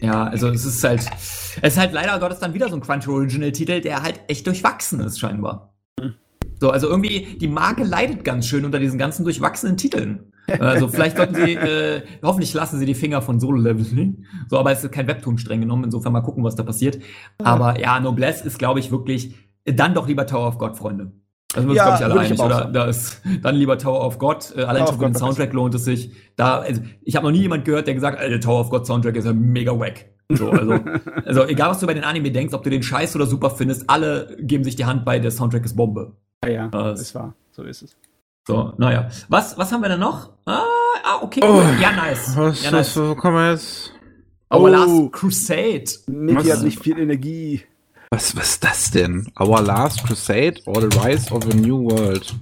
Ja, 0.00 0.24
also 0.24 0.48
es 0.48 0.66
ist 0.66 0.84
halt, 0.84 1.00
es 1.00 1.56
ist 1.62 1.78
halt 1.78 1.92
leider 1.92 2.18
Gottes 2.18 2.38
dann 2.38 2.52
wieder 2.52 2.68
so 2.68 2.74
ein 2.74 2.82
Crunchyroll 2.82 3.20
Original 3.20 3.52
Titel, 3.52 3.80
der 3.80 4.02
halt 4.02 4.20
echt 4.28 4.46
durchwachsen 4.46 5.00
ist 5.00 5.18
scheinbar. 5.18 5.74
Hm. 5.98 6.14
So, 6.60 6.70
also 6.70 6.88
irgendwie 6.88 7.38
die 7.40 7.48
Marke 7.48 7.84
leidet 7.84 8.24
ganz 8.24 8.46
schön 8.46 8.64
unter 8.66 8.78
diesen 8.78 8.98
ganzen 8.98 9.24
durchwachsenen 9.24 9.78
Titeln. 9.78 10.32
Also 10.46 10.88
vielleicht 10.88 11.16
sollten 11.16 11.34
sie, 11.34 11.54
äh, 11.54 12.02
hoffentlich 12.22 12.52
lassen 12.52 12.78
sie 12.78 12.84
die 12.84 12.94
Finger 12.94 13.22
von 13.22 13.40
Solo-Leveling. 13.40 14.24
So, 14.48 14.58
aber 14.58 14.72
es 14.72 14.84
ist 14.84 14.92
kein 14.92 15.06
Webtoon 15.06 15.38
streng 15.38 15.60
genommen, 15.60 15.84
insofern 15.84 16.12
mal 16.12 16.20
gucken, 16.20 16.44
was 16.44 16.54
da 16.54 16.62
passiert. 16.62 16.98
Aber 17.42 17.80
ja, 17.80 17.98
Noblesse 17.98 18.46
ist, 18.46 18.58
glaube 18.58 18.80
ich, 18.80 18.90
wirklich 18.90 19.34
dann 19.64 19.94
doch 19.94 20.06
lieber 20.06 20.26
Tower 20.26 20.48
of 20.48 20.58
God, 20.58 20.76
Freunde. 20.76 21.12
Das 21.54 21.64
ist, 21.64 21.74
ja, 21.74 21.84
glaube 21.84 21.96
ich, 21.96 22.04
alle 22.04 22.20
einig, 22.20 22.40
oder? 22.40 22.64
Da 22.66 22.84
ist 22.86 23.20
dann 23.42 23.54
lieber 23.54 23.78
Tower 23.78 24.04
of 24.04 24.18
God. 24.18 24.52
Äh, 24.56 24.62
allein 24.62 24.86
schon 24.86 24.98
für 24.98 25.04
den 25.04 25.14
Soundtrack 25.14 25.52
lohnt 25.52 25.74
es 25.74 25.84
sich. 25.84 26.10
Da, 26.36 26.58
also, 26.58 26.82
ich 27.02 27.16
habe 27.16 27.26
noch 27.26 27.32
nie 27.32 27.42
jemand 27.42 27.64
gehört, 27.64 27.86
der 27.86 27.94
gesagt 27.94 28.18
hat, 28.18 28.28
der 28.28 28.40
Tower 28.40 28.60
of 28.60 28.70
God 28.70 28.86
Soundtrack 28.86 29.16
ist 29.16 29.24
ja 29.24 29.32
mega 29.32 29.78
wack. 29.78 30.06
So, 30.30 30.50
also, 30.50 30.78
also, 31.24 31.46
egal 31.46 31.70
was 31.70 31.78
du 31.78 31.86
bei 31.86 31.94
den 31.94 32.04
Anime 32.04 32.30
denkst, 32.32 32.54
ob 32.54 32.64
du 32.64 32.70
den 32.70 32.82
Scheiß 32.82 33.14
oder 33.14 33.26
super 33.26 33.50
findest, 33.50 33.88
alle 33.88 34.36
geben 34.40 34.64
sich 34.64 34.76
die 34.76 34.84
Hand 34.84 35.04
bei, 35.04 35.18
der 35.18 35.30
Soundtrack 35.30 35.64
ist 35.64 35.76
Bombe. 35.76 36.16
Ja, 36.44 36.50
ja, 36.50 36.68
das 36.68 37.00
ist 37.00 37.14
wahr. 37.14 37.34
So 37.52 37.62
ist 37.62 37.82
es. 37.82 37.96
So, 38.46 38.72
naja. 38.76 39.08
Was, 39.28 39.56
was 39.56 39.72
haben 39.72 39.82
wir 39.82 39.88
denn 39.88 40.00
noch? 40.00 40.30
Ah, 40.44 40.62
ah 41.04 41.22
okay. 41.22 41.40
Oh, 41.42 41.62
ja, 41.80 41.92
nice. 41.92 42.36
Was, 42.36 42.64
ja, 42.64 42.70
nice. 42.70 42.96
was, 42.96 43.08
wo 43.08 43.14
kommen 43.14 43.36
wir 43.36 43.52
jetzt? 43.52 43.92
Our 44.52 44.60
oh, 44.60 44.66
Last 44.68 45.12
Crusade. 45.12 45.84
Mickey 46.06 46.48
hat 46.48 46.62
nicht 46.62 46.82
viel 46.82 46.98
Energie. 46.98 47.62
Was, 48.10 48.36
was 48.36 48.50
ist 48.50 48.64
das 48.64 48.90
denn? 48.90 49.26
Our 49.40 49.62
Last 49.62 50.04
Crusade 50.04 50.60
or 50.66 50.80
the 50.80 50.98
Rise 50.98 51.32
of 51.32 51.44
a 51.46 51.54
New 51.54 51.90
World? 51.90 52.34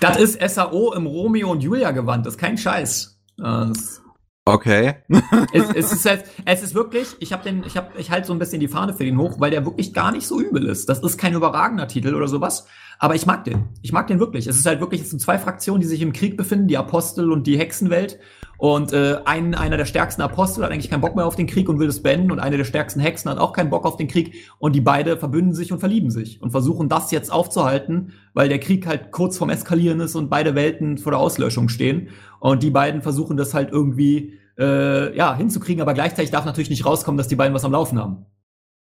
Das 0.00 0.18
ist 0.18 0.54
SAO 0.54 0.92
im 0.92 1.06
Romeo 1.06 1.50
und 1.50 1.62
Julia 1.62 1.90
Gewand, 1.90 2.26
das 2.26 2.34
ist 2.34 2.40
kein 2.40 2.58
Scheiß. 2.58 3.18
Das 3.36 4.02
okay. 4.44 4.96
es, 5.52 5.70
es, 5.74 5.92
ist 5.92 6.06
halt, 6.06 6.24
es 6.44 6.62
ist 6.62 6.74
wirklich, 6.74 7.16
ich 7.20 7.32
habe 7.32 7.42
den, 7.42 7.64
ich 7.64 7.74
ich 7.96 8.10
halte 8.10 8.26
so 8.26 8.32
ein 8.32 8.38
bisschen 8.38 8.60
die 8.60 8.68
Fahne 8.68 8.94
für 8.94 9.04
den 9.04 9.18
hoch, 9.18 9.40
weil 9.40 9.50
der 9.50 9.64
wirklich 9.64 9.94
gar 9.94 10.12
nicht 10.12 10.26
so 10.26 10.40
übel 10.40 10.66
ist. 10.66 10.88
Das 10.88 11.00
ist 11.00 11.18
kein 11.18 11.34
überragender 11.34 11.88
Titel 11.88 12.14
oder 12.14 12.28
sowas, 12.28 12.66
aber 12.98 13.14
ich 13.14 13.26
mag 13.26 13.44
den. 13.44 13.68
Ich 13.82 13.92
mag 13.92 14.06
den 14.06 14.20
wirklich. 14.20 14.46
Es 14.46 14.56
ist 14.56 14.66
halt 14.66 14.80
wirklich, 14.80 15.02
es 15.02 15.10
sind 15.10 15.20
zwei 15.20 15.38
Fraktionen, 15.38 15.80
die 15.80 15.86
sich 15.86 16.02
im 16.02 16.12
Krieg 16.12 16.36
befinden, 16.36 16.68
die 16.68 16.76
Apostel 16.76 17.30
und 17.30 17.46
die 17.46 17.58
Hexenwelt. 17.58 18.18
Und 18.56 18.92
äh, 18.92 19.18
ein, 19.24 19.54
einer 19.54 19.76
der 19.76 19.84
stärksten 19.84 20.22
Apostel 20.22 20.64
hat 20.64 20.70
eigentlich 20.70 20.90
keinen 20.90 21.00
Bock 21.00 21.16
mehr 21.16 21.26
auf 21.26 21.36
den 21.36 21.46
Krieg 21.46 21.68
und 21.68 21.78
will 21.80 21.86
das 21.86 22.02
beenden. 22.02 22.30
Und 22.30 22.38
eine 22.38 22.56
der 22.56 22.64
stärksten 22.64 23.00
Hexen 23.00 23.30
hat 23.30 23.38
auch 23.38 23.52
keinen 23.52 23.70
Bock 23.70 23.84
auf 23.84 23.96
den 23.96 24.08
Krieg. 24.08 24.34
Und 24.58 24.74
die 24.74 24.80
beide 24.80 25.16
verbünden 25.16 25.54
sich 25.54 25.72
und 25.72 25.80
verlieben 25.80 26.10
sich 26.10 26.40
und 26.40 26.50
versuchen 26.50 26.88
das 26.88 27.10
jetzt 27.10 27.32
aufzuhalten, 27.32 28.12
weil 28.32 28.48
der 28.48 28.60
Krieg 28.60 28.86
halt 28.86 29.10
kurz 29.10 29.38
vorm 29.38 29.50
Eskalieren 29.50 30.00
ist 30.00 30.14
und 30.14 30.30
beide 30.30 30.54
Welten 30.54 30.98
vor 30.98 31.12
der 31.12 31.20
Auslöschung 31.20 31.68
stehen. 31.68 32.08
Und 32.40 32.62
die 32.62 32.70
beiden 32.70 33.02
versuchen 33.02 33.36
das 33.36 33.54
halt 33.54 33.70
irgendwie 33.70 34.34
äh, 34.58 35.16
ja, 35.16 35.36
hinzukriegen, 35.36 35.82
aber 35.82 35.94
gleichzeitig 35.94 36.30
darf 36.30 36.44
natürlich 36.44 36.70
nicht 36.70 36.86
rauskommen, 36.86 37.18
dass 37.18 37.28
die 37.28 37.36
beiden 37.36 37.54
was 37.54 37.64
am 37.64 37.72
Laufen 37.72 37.98
haben. 37.98 38.26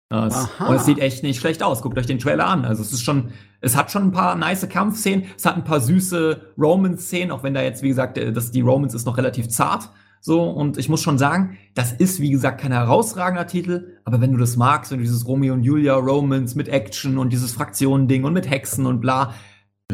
Das, 0.10 0.50
und 0.68 0.76
es 0.76 0.86
sieht 0.86 0.98
echt 0.98 1.22
nicht 1.22 1.40
schlecht 1.40 1.62
aus. 1.62 1.84
Guckt 1.84 1.98
euch 2.00 2.08
den 2.08 2.18
Trailer 2.18 2.48
an. 2.48 2.66
Also 2.66 2.82
es 2.82 2.92
ist 2.92 3.04
schon, 3.04 3.30
es 3.62 3.78
hat 3.78 3.92
schon 3.92 4.06
ein 4.06 4.12
paar 4.12 4.36
nice 4.36 4.68
Kampfszenen. 4.68 5.26
Es 5.38 5.46
hat 5.46 5.56
ein 5.56 5.64
paar 5.64 5.80
süße 5.80 6.54
Romans-Szenen, 6.58 7.30
auch 7.30 7.44
wenn 7.44 7.54
da 7.54 7.62
jetzt, 7.62 7.84
wie 7.84 7.90
gesagt, 7.90 8.18
äh, 8.18 8.34
das, 8.34 8.52
die 8.52 8.62
Romans 8.62 8.96
ist 8.96 9.06
noch 9.06 9.18
relativ 9.18 9.50
zart. 9.50 9.90
So, 10.22 10.42
und 10.44 10.78
ich 10.78 10.90
muss 10.90 11.02
schon 11.02 11.18
sagen, 11.18 11.58
das 11.76 11.94
ist, 11.94 12.20
wie 12.20 12.32
gesagt, 12.32 12.60
kein 12.60 12.72
herausragender 12.72 13.48
Titel, 13.48 14.00
aber 14.04 14.20
wenn 14.20 14.32
du 14.34 14.38
das 14.38 14.58
magst, 14.58 14.92
wenn 14.92 14.98
du 14.98 15.06
dieses 15.06 15.26
Romeo 15.28 15.54
und 15.54 15.64
Julia 15.64 15.96
Romans 15.96 16.56
mit 16.56 16.68
Action 16.68 17.18
und 17.18 17.32
dieses 17.32 17.54
Fraktionen-Ding 17.54 18.26
und 18.26 18.34
mit 18.34 18.50
Hexen 18.50 18.86
und 18.86 19.00
bla, 19.00 19.34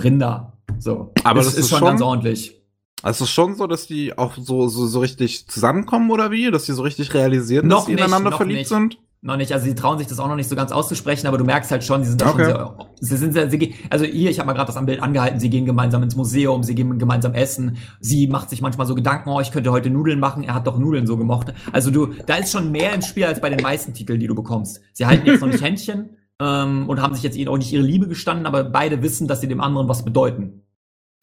Rinder. 0.01 0.53
So. 0.79 1.11
Aber 1.23 1.39
das, 1.39 1.49
das 1.49 1.57
ist, 1.57 1.69
schon, 1.69 1.81
ganz 1.81 2.01
ordentlich. 2.01 2.59
Also 3.03 3.25
es 3.25 3.29
ist 3.29 3.35
schon 3.35 3.55
so, 3.55 3.67
dass 3.67 3.85
die 3.85 4.17
auch 4.17 4.35
so, 4.35 4.67
so, 4.67 4.87
so 4.87 4.99
richtig 4.99 5.47
zusammenkommen 5.47 6.09
oder 6.09 6.31
wie? 6.31 6.49
Dass 6.49 6.65
die 6.65 6.71
so 6.71 6.81
richtig 6.81 7.13
realisieren, 7.13 7.67
noch 7.67 7.81
dass 7.81 7.87
nicht, 7.89 7.99
ineinander 7.99 8.31
verliebt 8.31 8.59
nicht. 8.59 8.69
sind? 8.69 8.97
Noch 9.25 9.37
nicht, 9.37 9.51
also 9.51 9.65
sie 9.65 9.73
trauen 9.73 9.97
sich 9.97 10.05
das 10.05 10.19
auch 10.19 10.27
noch 10.27 10.35
nicht 10.35 10.47
so 10.47 10.55
ganz 10.55 10.71
auszusprechen, 10.71 11.25
aber 11.25 11.39
du 11.39 11.45
merkst 11.45 11.71
halt 11.71 11.83
schon, 11.83 12.01
die 12.01 12.07
sind 12.07 12.21
da 12.21 12.29
okay. 12.29 12.45
schon 12.45 12.53
sehr, 12.53 12.75
sie 12.99 13.17
sind 13.17 13.33
sehr, 13.33 13.49
sie, 13.49 13.73
also 13.89 14.05
hier, 14.05 14.29
ich 14.29 14.37
habe 14.37 14.45
mal 14.45 14.53
gerade 14.53 14.67
das 14.67 14.77
am 14.77 14.85
Bild 14.85 15.01
angehalten, 15.01 15.39
sie 15.39 15.49
gehen 15.49 15.65
gemeinsam 15.65 16.03
ins 16.03 16.15
Museum, 16.15 16.61
sie 16.61 16.75
gehen 16.75 16.99
gemeinsam 16.99 17.33
essen, 17.33 17.77
sie 17.99 18.27
macht 18.27 18.51
sich 18.51 18.61
manchmal 18.61 18.85
so 18.85 18.93
Gedanken, 18.93 19.29
oh, 19.29 19.41
ich 19.41 19.51
könnte 19.51 19.71
heute 19.71 19.89
Nudeln 19.89 20.19
machen, 20.19 20.43
er 20.43 20.53
hat 20.53 20.67
doch 20.67 20.77
Nudeln 20.77 21.07
so 21.07 21.17
gemocht. 21.17 21.53
Also 21.71 21.89
du, 21.89 22.13
da 22.27 22.35
ist 22.35 22.51
schon 22.51 22.71
mehr 22.71 22.93
im 22.93 23.01
Spiel 23.01 23.25
als 23.25 23.41
bei 23.41 23.49
den 23.49 23.61
meisten 23.61 23.95
Titeln, 23.95 24.19
die 24.19 24.27
du 24.27 24.35
bekommst. 24.35 24.81
Sie 24.93 25.07
halten 25.07 25.25
jetzt 25.25 25.41
noch 25.41 25.47
nicht 25.47 25.63
Händchen 25.63 26.17
ähm, 26.39 26.87
und 26.87 27.01
haben 27.01 27.15
sich 27.15 27.23
jetzt 27.23 27.47
auch 27.47 27.57
nicht 27.57 27.73
ihre 27.73 27.83
Liebe 27.83 28.07
gestanden, 28.07 28.45
aber 28.45 28.63
beide 28.63 29.01
wissen, 29.01 29.27
dass 29.27 29.41
sie 29.41 29.47
dem 29.47 29.59
anderen 29.59 29.87
was 29.87 30.05
bedeuten. 30.05 30.61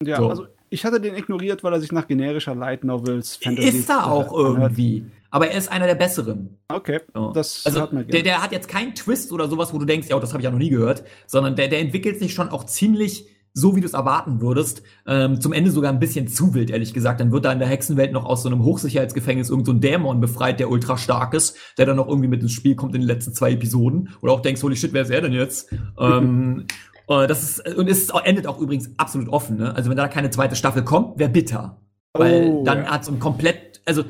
Ja, 0.03 0.17
so. 0.17 0.29
also 0.29 0.47
ich 0.73 0.85
hatte 0.85 0.99
den 0.99 1.15
ignoriert, 1.15 1.63
weil 1.63 1.71
er 1.73 1.79
sich 1.79 1.91
nach 1.91 2.07
generischer 2.07 2.55
Light 2.55 2.83
Novels 2.83 3.35
Fantasy 3.35 3.69
Ist 3.69 3.89
er 3.89 4.11
auch 4.11 4.33
irgendwie. 4.33 5.05
Aber 5.29 5.47
er 5.47 5.57
ist 5.57 5.71
einer 5.71 5.85
der 5.85 5.95
besseren. 5.95 6.57
Okay, 6.67 6.99
das 7.33 7.65
also, 7.65 7.81
hat 7.81 7.93
man 7.93 8.07
der, 8.07 8.23
der 8.23 8.41
hat 8.41 8.51
jetzt 8.51 8.67
keinen 8.67 8.95
Twist 8.95 9.31
oder 9.31 9.47
sowas, 9.47 9.71
wo 9.73 9.77
du 9.77 9.85
denkst, 9.85 10.07
ja, 10.09 10.19
das 10.19 10.31
habe 10.31 10.41
ich 10.41 10.45
ja 10.45 10.51
noch 10.51 10.57
nie 10.57 10.69
gehört, 10.69 11.03
sondern 11.27 11.55
der, 11.55 11.67
der 11.67 11.79
entwickelt 11.79 12.17
sich 12.19 12.33
schon 12.33 12.49
auch 12.49 12.65
ziemlich 12.65 13.27
so, 13.53 13.75
wie 13.75 13.81
du 13.81 13.85
es 13.85 13.93
erwarten 13.93 14.41
würdest. 14.41 14.81
Ähm, 15.05 15.39
zum 15.39 15.53
Ende 15.53 15.69
sogar 15.69 15.91
ein 15.91 15.99
bisschen 15.99 16.27
zu 16.27 16.55
wild, 16.55 16.71
ehrlich 16.71 16.91
gesagt. 16.91 17.19
Dann 17.19 17.31
wird 17.31 17.45
da 17.45 17.51
in 17.51 17.59
der 17.59 17.67
Hexenwelt 17.67 18.11
noch 18.11 18.25
aus 18.25 18.41
so 18.41 18.49
einem 18.49 18.63
Hochsicherheitsgefängnis 18.63 19.51
irgendein 19.51 19.75
so 19.75 19.79
Dämon 19.79 20.21
befreit, 20.21 20.59
der 20.59 20.71
ultra 20.71 20.97
stark 20.97 21.35
ist, 21.35 21.55
der 21.77 21.85
dann 21.85 21.97
noch 21.97 22.07
irgendwie 22.07 22.29
mit 22.29 22.41
ins 22.41 22.51
Spiel 22.51 22.75
kommt 22.75 22.95
in 22.95 23.01
den 23.01 23.07
letzten 23.07 23.33
zwei 23.33 23.51
Episoden. 23.51 24.09
Oder 24.21 24.33
auch 24.33 24.41
denkst, 24.41 24.63
holy 24.63 24.75
shit, 24.75 24.93
wer 24.93 25.03
ist 25.03 25.11
er 25.11 25.21
denn 25.21 25.33
jetzt? 25.33 25.71
ähm, 25.99 26.65
Uh, 27.07 27.27
das 27.27 27.43
ist, 27.43 27.75
und 27.75 27.89
es 27.89 28.09
endet 28.09 28.47
auch 28.47 28.59
übrigens 28.59 28.91
absolut 28.97 29.29
offen. 29.29 29.57
Ne? 29.57 29.75
Also 29.75 29.89
wenn 29.89 29.97
da 29.97 30.07
keine 30.07 30.29
zweite 30.29 30.55
Staffel 30.55 30.83
kommt, 30.83 31.19
wäre 31.19 31.29
bitter. 31.29 31.77
Weil 32.13 32.49
oh, 32.49 32.63
dann 32.63 32.83
ja. 32.83 32.91
hat 32.91 33.05
so 33.05 33.11
ein 33.11 33.19
komplett, 33.19 33.81
also 33.85 34.03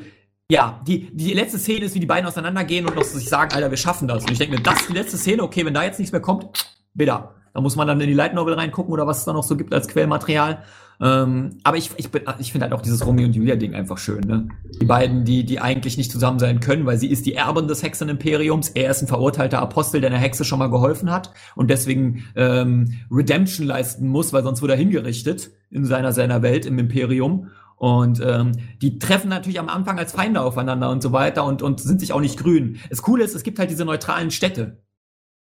ja, 0.50 0.80
die, 0.86 1.08
die 1.16 1.32
letzte 1.32 1.58
Szene 1.58 1.86
ist, 1.86 1.94
wie 1.94 2.00
die 2.00 2.06
beiden 2.06 2.26
auseinandergehen 2.26 2.86
und 2.86 2.94
noch 2.94 3.02
sich 3.02 3.28
sagen, 3.28 3.52
Alter, 3.52 3.70
wir 3.70 3.78
schaffen 3.78 4.06
das. 4.06 4.24
Und 4.24 4.32
ich 4.32 4.38
denke 4.38 4.56
mir, 4.56 4.62
das 4.62 4.82
ist 4.82 4.88
die 4.90 4.94
letzte 4.94 5.16
Szene, 5.16 5.42
okay, 5.42 5.64
wenn 5.64 5.74
da 5.74 5.82
jetzt 5.82 5.98
nichts 5.98 6.12
mehr 6.12 6.20
kommt, 6.20 6.46
bitter. 6.94 7.34
Da 7.54 7.60
muss 7.60 7.76
man 7.76 7.86
dann 7.86 8.00
in 8.00 8.08
die 8.08 8.14
Light 8.14 8.34
Novel 8.34 8.54
reingucken 8.54 8.92
oder 8.92 9.06
was 9.06 9.18
es 9.18 9.24
da 9.24 9.32
noch 9.32 9.44
so 9.44 9.56
gibt 9.56 9.72
als 9.72 9.88
Quellmaterial. 9.88 10.64
Ähm, 11.00 11.58
aber 11.64 11.76
ich, 11.76 11.90
ich, 11.96 12.08
ich 12.38 12.52
finde 12.52 12.64
halt 12.64 12.72
auch 12.72 12.82
dieses 12.82 13.04
Romeo 13.04 13.26
und 13.26 13.34
Julia-Ding 13.34 13.74
einfach 13.74 13.98
schön. 13.98 14.20
Ne? 14.20 14.48
Die 14.80 14.86
beiden, 14.86 15.24
die, 15.24 15.44
die 15.44 15.60
eigentlich 15.60 15.96
nicht 15.96 16.10
zusammen 16.10 16.38
sein 16.38 16.60
können, 16.60 16.86
weil 16.86 16.98
sie 16.98 17.08
ist 17.08 17.26
die 17.26 17.34
Erbin 17.34 17.68
des 17.68 17.82
Hexenimperiums. 17.82 18.70
Er 18.70 18.90
ist 18.90 19.02
ein 19.02 19.08
verurteilter 19.08 19.60
Apostel, 19.60 20.00
der 20.00 20.10
einer 20.10 20.18
Hexe 20.18 20.44
schon 20.44 20.58
mal 20.58 20.70
geholfen 20.70 21.10
hat 21.10 21.32
und 21.56 21.70
deswegen 21.70 22.24
ähm, 22.36 22.94
Redemption 23.10 23.66
leisten 23.66 24.08
muss, 24.08 24.32
weil 24.32 24.42
sonst 24.42 24.62
wird 24.62 24.70
er 24.70 24.78
hingerichtet 24.78 25.50
in 25.70 25.84
seiner, 25.84 26.12
seiner 26.12 26.42
Welt 26.42 26.66
im 26.66 26.78
Imperium. 26.78 27.48
Und 27.76 28.20
ähm, 28.24 28.52
die 28.80 28.98
treffen 28.98 29.28
natürlich 29.28 29.58
am 29.58 29.68
Anfang 29.68 29.98
als 29.98 30.12
Feinde 30.12 30.40
aufeinander 30.40 30.90
und 30.90 31.02
so 31.02 31.12
weiter 31.12 31.44
und, 31.44 31.60
und 31.60 31.80
sind 31.80 32.00
sich 32.00 32.12
auch 32.12 32.20
nicht 32.20 32.38
grün. 32.38 32.78
Das 32.88 33.02
Coole 33.02 33.24
ist, 33.24 33.34
es 33.34 33.42
gibt 33.42 33.58
halt 33.58 33.70
diese 33.70 33.84
neutralen 33.84 34.30
Städte, 34.30 34.82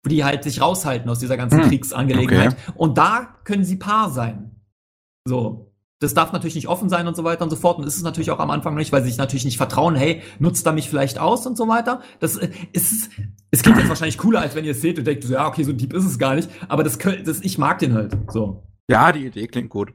die 0.05 0.25
halt 0.25 0.43
sich 0.43 0.61
raushalten 0.61 1.09
aus 1.09 1.21
dieser 1.21 1.37
ganzen 1.37 1.63
hm. 1.63 1.69
Kriegsangelegenheit. 1.69 2.53
Okay. 2.53 2.73
Und 2.75 2.99
da 2.99 3.37
können 3.45 3.65
sie 3.65 3.77
Paar 3.77 4.11
sein. 4.11 4.56
So. 5.27 5.73
Das 5.99 6.13
darf 6.13 6.33
natürlich 6.33 6.55
nicht 6.55 6.69
offen 6.69 6.91
sein 6.91 7.07
und 7.07 7.17
so 7.17 7.25
weiter 7.25 7.43
und 7.43 7.51
so 7.51 7.57
fort. 7.57 7.79
Und 7.79 7.87
ist 7.87 7.97
es 7.97 8.03
natürlich 8.03 8.31
auch 8.31 8.39
am 8.39 8.51
Anfang 8.51 8.75
nicht, 8.75 8.93
weil 8.93 9.03
sie 9.03 9.09
sich 9.09 9.19
natürlich 9.19 9.47
nicht 9.47 9.57
vertrauen, 9.57 9.95
hey, 9.95 10.23
nutzt 10.39 10.67
er 10.67 10.73
mich 10.73 10.91
vielleicht 10.91 11.19
aus 11.19 11.47
und 11.47 11.57
so 11.57 11.69
weiter. 11.69 12.01
Das 12.21 12.37
äh, 12.37 12.51
ist, 12.73 13.11
es 13.51 13.63
klingt 13.63 13.79
jetzt 13.79 13.89
wahrscheinlich 13.89 14.19
cooler, 14.19 14.41
als 14.41 14.55
wenn 14.55 14.65
ihr 14.65 14.73
es 14.73 14.83
seht 14.83 14.99
und 14.99 15.07
denkt, 15.07 15.25
so, 15.25 15.33
ja, 15.33 15.47
okay, 15.47 15.65
so 15.65 15.73
deep 15.73 15.95
ist 15.95 16.05
es 16.05 16.19
gar 16.19 16.35
nicht. 16.35 16.51
Aber 16.69 16.85
das, 16.85 16.99
das 16.99 17.41
ich 17.41 17.57
mag 17.57 17.79
den 17.79 17.95
halt, 17.95 18.17
so. 18.31 18.63
Ja, 18.89 19.11
die 19.11 19.27
Idee 19.27 19.47
klingt 19.47 19.71
gut. 19.71 19.93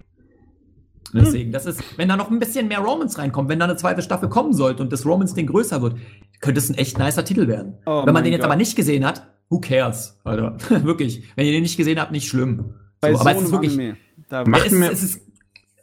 Deswegen, 1.13 1.51
das 1.51 1.65
ist, 1.65 1.83
wenn 1.97 2.07
da 2.07 2.15
noch 2.15 2.31
ein 2.31 2.39
bisschen 2.39 2.67
mehr 2.67 2.79
Romans 2.79 3.17
reinkommt, 3.17 3.49
wenn 3.49 3.59
da 3.59 3.65
eine 3.65 3.75
zweite 3.75 4.01
Staffel 4.01 4.29
kommen 4.29 4.53
sollte 4.53 4.81
und 4.81 4.91
das 4.93 5.05
Romans-Ding 5.05 5.47
größer 5.47 5.81
wird, 5.81 5.97
könnte 6.39 6.59
es 6.59 6.69
ein 6.69 6.75
echt 6.75 6.97
nicer 6.97 7.25
Titel 7.25 7.47
werden. 7.47 7.77
Oh 7.85 8.05
wenn 8.05 8.13
man 8.13 8.23
den 8.23 8.31
jetzt 8.31 8.41
Gott. 8.41 8.49
aber 8.49 8.55
nicht 8.55 8.75
gesehen 8.75 9.05
hat, 9.05 9.27
who 9.49 9.59
cares, 9.59 10.19
Alter. 10.23 10.57
wirklich. 10.83 11.23
Wenn 11.35 11.45
ihr 11.45 11.51
den 11.51 11.63
nicht 11.63 11.77
gesehen 11.77 11.99
habt, 11.99 12.11
nicht 12.11 12.27
schlimm. 12.27 12.75
Bei 13.01 13.13
so, 13.13 13.19
aber 13.19 13.35
es 13.35 13.43
ist 13.43 13.51
wirklich, 13.51 13.73
Anime. 13.73 13.97
Da 14.31 14.45
macht 14.45 14.67
es, 14.67 14.71
mir, 14.71 14.89
es 14.89 15.03
ist, 15.03 15.21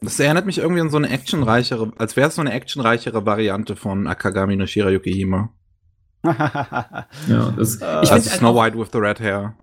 das 0.01 0.18
erinnert 0.18 0.47
mich 0.47 0.57
irgendwie 0.57 0.81
an 0.81 0.89
so 0.89 0.97
eine 0.97 1.10
actionreichere, 1.10 1.93
als 1.99 2.17
wäre 2.17 2.28
es 2.28 2.36
so 2.36 2.41
eine 2.41 2.52
actionreichere 2.52 3.27
Variante 3.27 3.77
von 3.77 4.07
Akagami 4.07 4.57
no 4.57 4.67
Shirayukihima. 4.67 5.51
ja, 6.25 7.05
das, 7.57 7.77
ich 7.77 7.85
also 7.85 8.31
Snow 8.31 8.57
White 8.57 8.78
with 8.78 8.89
the 8.93 8.99
Red 8.99 9.20
Hair. 9.20 9.55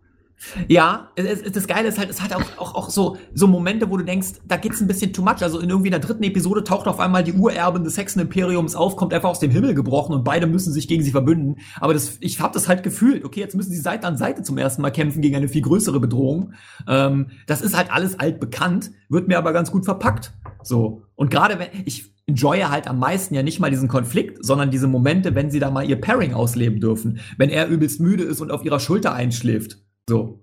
Ja, 0.68 1.12
es, 1.16 1.42
es, 1.42 1.52
das 1.52 1.68
Geile 1.68 1.88
ist 1.88 1.98
halt, 1.98 2.10
es 2.10 2.22
hat 2.22 2.34
auch, 2.34 2.44
auch, 2.58 2.76
auch 2.76 2.90
so, 2.90 3.18
so 3.34 3.48
Momente, 3.48 3.90
wo 3.90 3.98
du 3.98 4.04
denkst, 4.04 4.34
da 4.48 4.58
geht's 4.58 4.82
ein 4.82 4.88
bisschen 4.88 5.14
too 5.14 5.22
much. 5.22 5.42
Also 5.42 5.60
in 5.60 5.70
irgendwie 5.70 5.90
der 5.90 6.00
dritten 6.00 6.24
Episode 6.24 6.64
taucht 6.64 6.88
auf 6.88 7.00
einmal 7.00 7.24
die 7.24 7.34
Urerbin 7.34 7.84
des 7.84 7.98
Hexenimperiums 7.98 8.76
auf, 8.76 8.96
kommt 8.96 9.14
einfach 9.14 9.30
aus 9.30 9.40
dem 9.40 9.52
Himmel 9.52 9.74
gebrochen 9.74 10.14
und 10.14 10.24
beide 10.24 10.48
müssen 10.48 10.72
sich 10.74 10.88
gegen 10.88 11.04
sie 11.04 11.12
verbünden. 11.12 11.58
Aber 11.80 11.94
das, 11.94 12.18
ich 12.20 12.40
habe 12.40 12.54
das 12.54 12.68
halt 12.68 12.84
gefühlt, 12.84 13.24
okay, 13.26 13.40
jetzt 13.40 13.56
müssen 13.56 13.72
sie 13.72 13.80
Seite 13.80 14.08
an 14.08 14.18
Seite 14.18 14.44
zum 14.44 14.58
ersten 14.58 14.82
Mal 14.82 14.92
kämpfen 14.92 15.22
gegen 15.22 15.36
eine 15.36 15.48
viel 15.48 15.62
größere 15.62 16.00
Bedrohung. 16.00 16.54
Ähm, 16.88 17.28
das 17.48 17.62
ist 17.62 17.76
halt 17.76 17.92
alles 17.92 18.20
altbekannt, 18.20 18.92
wird 19.10 19.28
mir 19.28 19.38
aber 19.38 19.54
ganz 19.54 19.72
gut 19.72 19.86
verpackt. 19.86 20.34
So. 20.62 21.04
Und 21.16 21.32
gerade 21.32 21.60
wenn, 21.60 21.70
ich 21.86 22.14
enjoye 22.28 22.70
halt 22.70 22.88
am 22.88 23.00
meisten 23.00 23.36
ja 23.36 23.44
nicht 23.44 23.60
mal 23.60 23.70
diesen 23.70 23.88
Konflikt, 23.88 24.44
sondern 24.44 24.72
diese 24.72 24.88
Momente, 24.88 25.36
wenn 25.36 25.52
sie 25.52 25.60
da 25.60 25.70
mal 25.70 25.88
ihr 25.88 26.00
Pairing 26.02 26.34
ausleben 26.34 26.80
dürfen. 26.80 27.20
Wenn 27.38 27.50
er 27.50 27.68
übelst 27.68 28.00
müde 28.00 28.24
ist 28.24 28.42
und 28.42 28.52
auf 28.52 28.66
ihrer 28.66 28.80
Schulter 28.80 29.14
einschläft 29.14 29.85
so. 30.10 30.42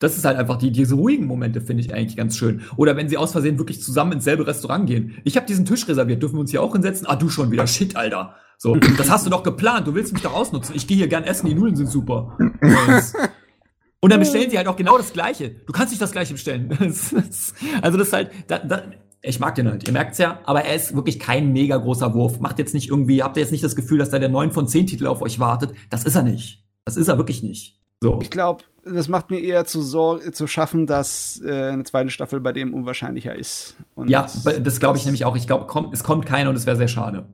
Das 0.00 0.16
ist 0.16 0.24
halt 0.24 0.36
einfach 0.36 0.58
die, 0.58 0.70
diese 0.70 0.96
ruhigen 0.96 1.24
Momente 1.26 1.60
finde 1.60 1.82
ich 1.82 1.94
eigentlich 1.94 2.16
ganz 2.16 2.36
schön. 2.36 2.62
Oder 2.76 2.96
wenn 2.96 3.08
sie 3.08 3.16
aus 3.16 3.32
Versehen 3.32 3.58
wirklich 3.58 3.80
zusammen 3.80 4.12
ins 4.12 4.24
selbe 4.24 4.46
Restaurant 4.46 4.86
gehen. 4.86 5.16
Ich 5.24 5.36
habe 5.36 5.46
diesen 5.46 5.64
Tisch 5.64 5.88
reserviert, 5.88 6.20
dürfen 6.20 6.34
wir 6.34 6.40
uns 6.40 6.50
hier 6.50 6.62
auch 6.62 6.72
hinsetzen? 6.72 7.06
Ah, 7.06 7.16
du 7.16 7.30
schon 7.30 7.50
wieder, 7.50 7.66
shit, 7.66 7.96
Alter. 7.96 8.34
So, 8.58 8.76
das 8.76 9.10
hast 9.10 9.24
du 9.24 9.30
doch 9.30 9.42
geplant, 9.42 9.86
du 9.86 9.94
willst 9.94 10.12
mich 10.12 10.22
doch 10.22 10.34
ausnutzen. 10.34 10.74
Ich 10.74 10.86
gehe 10.86 10.96
hier 10.96 11.08
gern 11.08 11.24
essen, 11.24 11.46
die 11.46 11.54
Nudeln 11.54 11.76
sind 11.76 11.88
super. 11.88 12.36
Und 14.00 14.12
dann 14.12 14.20
bestellen 14.20 14.50
sie 14.50 14.58
halt 14.58 14.68
auch 14.68 14.76
genau 14.76 14.98
das 14.98 15.14
Gleiche. 15.14 15.48
Du 15.48 15.72
kannst 15.72 15.90
nicht 15.90 16.02
das 16.02 16.12
Gleiche 16.12 16.34
bestellen. 16.34 16.76
also 17.82 17.96
das 17.96 18.08
ist 18.08 18.12
halt, 18.12 18.30
da, 18.48 18.58
da, 18.58 18.82
ich 19.22 19.40
mag 19.40 19.54
den 19.54 19.70
halt, 19.70 19.86
ihr 19.86 19.92
merkt's 19.94 20.18
ja, 20.18 20.40
aber 20.44 20.62
er 20.62 20.74
ist 20.74 20.94
wirklich 20.94 21.18
kein 21.18 21.52
mega 21.52 21.78
großer 21.78 22.12
Wurf. 22.12 22.40
Macht 22.40 22.58
jetzt 22.58 22.74
nicht 22.74 22.90
irgendwie, 22.90 23.22
habt 23.22 23.38
ihr 23.38 23.42
jetzt 23.42 23.52
nicht 23.52 23.64
das 23.64 23.74
Gefühl, 23.74 23.98
dass 23.98 24.10
da 24.10 24.18
der 24.18 24.28
9 24.28 24.52
von 24.52 24.68
10 24.68 24.86
Titel 24.86 25.06
auf 25.06 25.22
euch 25.22 25.40
wartet? 25.40 25.72
Das 25.88 26.04
ist 26.04 26.16
er 26.16 26.22
nicht. 26.22 26.64
Das 26.84 26.98
ist 26.98 27.08
er 27.08 27.16
wirklich 27.16 27.42
nicht. 27.42 27.80
So. 28.02 28.18
Ich 28.20 28.30
glaube, 28.30 28.64
das 28.84 29.08
macht 29.08 29.30
mir 29.30 29.40
eher 29.40 29.64
zu, 29.64 29.82
Sorge, 29.82 30.32
zu 30.32 30.46
schaffen, 30.46 30.86
dass 30.86 31.40
äh, 31.44 31.70
eine 31.70 31.84
zweite 31.84 32.10
Staffel 32.10 32.40
bei 32.40 32.52
dem 32.52 32.74
unwahrscheinlicher 32.74 33.34
ist. 33.34 33.76
Und 33.94 34.08
ja, 34.08 34.26
das 34.44 34.80
glaube 34.80 34.98
ich 34.98 35.04
nämlich 35.04 35.24
auch. 35.24 35.36
Ich 35.36 35.46
glaube, 35.46 35.66
komm, 35.66 35.90
es 35.92 36.04
kommt 36.04 36.26
keine 36.26 36.50
und 36.50 36.56
es 36.56 36.66
wäre 36.66 36.76
sehr 36.76 36.88
schade. 36.88 37.26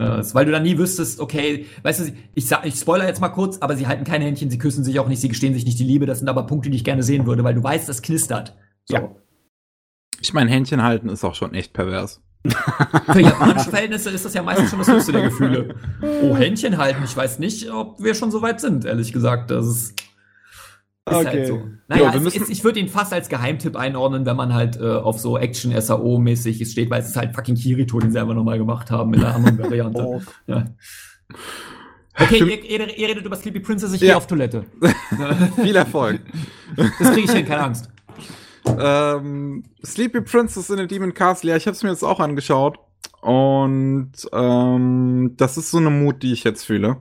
Äh, 0.00 0.22
weil 0.32 0.44
du 0.44 0.52
dann 0.52 0.62
nie 0.62 0.78
wüsstest, 0.78 1.18
okay, 1.18 1.66
weißt 1.82 2.00
du, 2.00 2.12
ich, 2.34 2.46
sag, 2.46 2.64
ich 2.64 2.76
spoiler 2.76 3.06
jetzt 3.06 3.20
mal 3.20 3.30
kurz, 3.30 3.58
aber 3.58 3.76
sie 3.76 3.88
halten 3.88 4.04
keine 4.04 4.24
Händchen, 4.24 4.50
sie 4.50 4.58
küssen 4.58 4.84
sich 4.84 5.00
auch 5.00 5.08
nicht, 5.08 5.20
sie 5.20 5.28
gestehen 5.28 5.54
sich 5.54 5.64
nicht 5.64 5.78
die 5.78 5.84
Liebe. 5.84 6.06
Das 6.06 6.20
sind 6.20 6.28
aber 6.28 6.46
Punkte, 6.46 6.70
die 6.70 6.76
ich 6.76 6.84
gerne 6.84 7.02
sehen 7.02 7.26
würde, 7.26 7.42
weil 7.42 7.54
du 7.54 7.62
weißt, 7.62 7.88
das 7.88 8.02
knistert. 8.02 8.56
So. 8.84 8.96
Ja. 8.96 9.10
Ich 10.20 10.32
meine, 10.32 10.50
Händchen 10.50 10.82
halten 10.82 11.08
ist 11.08 11.24
auch 11.24 11.34
schon 11.34 11.54
echt 11.54 11.72
pervers. 11.72 12.20
Für 13.12 13.20
japanische 13.20 13.70
Verhältnisse 13.70 14.10
ist 14.10 14.24
das 14.24 14.34
ja 14.34 14.42
meistens 14.42 14.70
schon 14.70 14.78
das 14.78 14.88
höchste 14.88 15.12
der 15.12 15.22
Gefühle. 15.22 15.74
Oh, 16.22 16.36
Händchen 16.36 16.78
halten. 16.78 17.02
Ich 17.04 17.16
weiß 17.16 17.40
nicht, 17.40 17.70
ob 17.70 18.02
wir 18.02 18.14
schon 18.14 18.30
so 18.30 18.42
weit 18.42 18.60
sind, 18.60 18.84
ehrlich 18.84 19.12
gesagt. 19.12 19.50
Das 19.50 19.66
ist, 19.66 19.94
ist 21.10 21.16
halt 21.16 21.28
okay. 21.28 21.38
halt 21.38 21.46
so. 21.48 21.62
Naja, 21.88 22.14
jo, 22.14 22.26
es, 22.26 22.36
es, 22.36 22.48
ich 22.48 22.64
würde 22.64 22.80
ihn 22.80 22.88
fast 22.88 23.12
als 23.12 23.28
Geheimtipp 23.28 23.76
einordnen, 23.76 24.26
wenn 24.26 24.36
man 24.36 24.54
halt 24.54 24.76
äh, 24.76 24.84
auf 24.84 25.18
so 25.18 25.38
Action-SAO-mäßig 25.38 26.70
steht, 26.70 26.90
weil 26.90 27.00
es 27.00 27.08
ist 27.08 27.16
halt 27.16 27.34
fucking 27.34 27.54
Kirito, 27.54 27.98
den 27.98 28.12
sie 28.12 28.20
einfach 28.20 28.34
nochmal 28.34 28.58
gemacht 28.58 28.90
haben 28.90 29.14
in 29.14 29.24
einer 29.24 29.34
anderen 29.34 29.58
Variante. 29.62 30.02
oh. 30.02 30.22
ja. 30.46 30.64
Okay, 32.20 32.38
ihr, 32.38 32.64
ihr, 32.64 32.98
ihr, 32.98 33.08
redet 33.08 33.24
über 33.24 33.36
Sleepy 33.36 33.60
Princess, 33.60 33.92
ich 33.92 34.00
ja. 34.00 34.08
gehe 34.08 34.16
auf 34.16 34.26
Toilette. 34.26 34.64
Viel 35.62 35.76
Erfolg. 35.76 36.20
Das 36.76 37.12
kriege 37.12 37.26
ich 37.26 37.30
hin, 37.30 37.46
keine 37.46 37.62
Angst. 37.62 37.88
Ähm, 38.66 39.62
Sleepy 39.84 40.20
Princess 40.22 40.68
in 40.68 40.78
the 40.78 40.86
Demon 40.86 41.14
Castle, 41.14 41.50
ja, 41.50 41.56
ich 41.56 41.66
habe 41.66 41.76
es 41.76 41.82
mir 41.82 41.90
jetzt 41.90 42.02
auch 42.02 42.18
angeschaut. 42.18 42.78
Und 43.20 44.12
ähm, 44.32 45.34
das 45.36 45.56
ist 45.56 45.70
so 45.70 45.78
eine 45.78 45.90
Mut, 45.90 46.22
die 46.22 46.32
ich 46.32 46.44
jetzt 46.44 46.64
fühle. 46.64 46.96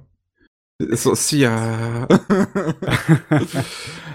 So, 0.80 1.16
ja. 1.36 2.08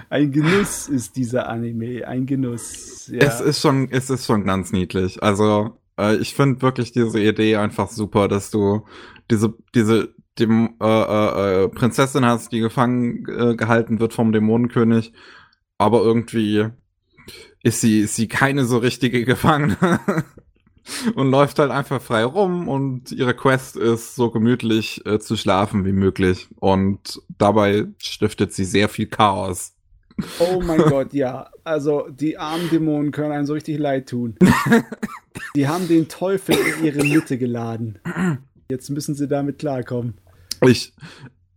ein 0.09 0.31
Genuss 0.31 0.87
ist 0.87 1.15
dieser 1.17 1.49
Anime, 1.49 2.07
ein 2.07 2.25
Genuss. 2.25 3.07
Ja. 3.11 3.19
Es 3.19 3.41
ist 3.41 3.61
schon, 3.61 3.89
es 3.91 4.09
ist 4.09 4.25
schon 4.25 4.45
ganz 4.45 4.71
niedlich. 4.71 5.21
Also 5.21 5.77
Äh, 5.97 6.17
ich 6.17 6.33
finde 6.33 6.61
wirklich 6.61 6.91
diese 6.91 7.19
Idee 7.19 7.57
einfach 7.57 7.89
super, 7.89 8.27
dass 8.27 8.51
du 8.51 8.85
diese, 9.29 9.53
diese, 9.75 10.13
dem, 10.39 10.75
äh, 10.81 10.85
äh, 10.85 11.63
äh, 11.65 11.69
Prinzessin 11.69 12.25
hast, 12.25 12.51
die 12.51 12.59
gefangen 12.59 13.25
äh, 13.27 13.55
gehalten 13.55 13.99
wird 13.99 14.13
vom 14.13 14.31
Dämonenkönig, 14.31 15.13
aber 15.77 16.01
irgendwie 16.01 16.69
ist 17.61 17.81
sie, 17.81 18.01
ist 18.01 18.15
sie 18.15 18.27
keine 18.27 18.65
so 18.65 18.77
richtige 18.77 19.25
Gefangene. 19.25 19.99
und 21.15 21.31
läuft 21.31 21.59
halt 21.59 21.71
einfach 21.71 22.01
frei 22.01 22.23
rum 22.23 22.67
und 22.67 23.11
ihre 23.11 23.33
Quest 23.33 23.75
ist 23.75 24.15
so 24.15 24.31
gemütlich 24.31 25.05
äh, 25.05 25.19
zu 25.19 25.35
schlafen 25.35 25.85
wie 25.85 25.91
möglich 25.91 26.47
und 26.59 27.21
dabei 27.37 27.87
stiftet 27.97 28.53
sie 28.53 28.65
sehr 28.65 28.89
viel 28.89 29.07
Chaos. 29.07 29.73
Oh 30.39 30.61
mein 30.65 30.81
Gott, 30.89 31.13
ja. 31.13 31.49
Also 31.63 32.07
die 32.09 32.37
armen 32.37 32.69
Dämonen 32.69 33.11
können 33.11 33.31
einem 33.31 33.45
so 33.45 33.53
richtig 33.53 33.79
leid 33.79 34.09
tun. 34.09 34.35
die 35.55 35.67
haben 35.67 35.87
den 35.87 36.07
Teufel 36.07 36.55
in 36.55 36.85
ihre 36.85 37.03
Mitte 37.03 37.37
geladen. 37.37 37.99
Jetzt 38.69 38.89
müssen 38.89 39.15
sie 39.15 39.27
damit 39.27 39.59
klarkommen. 39.59 40.15
Ich, 40.61 40.93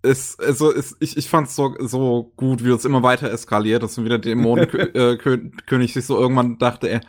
es, 0.02 0.38
also 0.38 0.72
es, 0.72 0.96
ich, 1.00 1.16
ich 1.16 1.28
fand 1.28 1.48
es 1.48 1.56
so, 1.56 1.74
so 1.80 2.32
gut, 2.36 2.64
wie 2.64 2.70
es 2.70 2.84
immer 2.84 3.02
weiter 3.02 3.30
eskaliert, 3.30 3.82
dass 3.82 4.02
wieder 4.02 4.18
Dämonenkönig 4.18 5.60
äh, 5.90 5.92
sich 5.92 6.04
so 6.04 6.18
irgendwann 6.18 6.58
dachte, 6.58 6.88
er, 6.88 7.00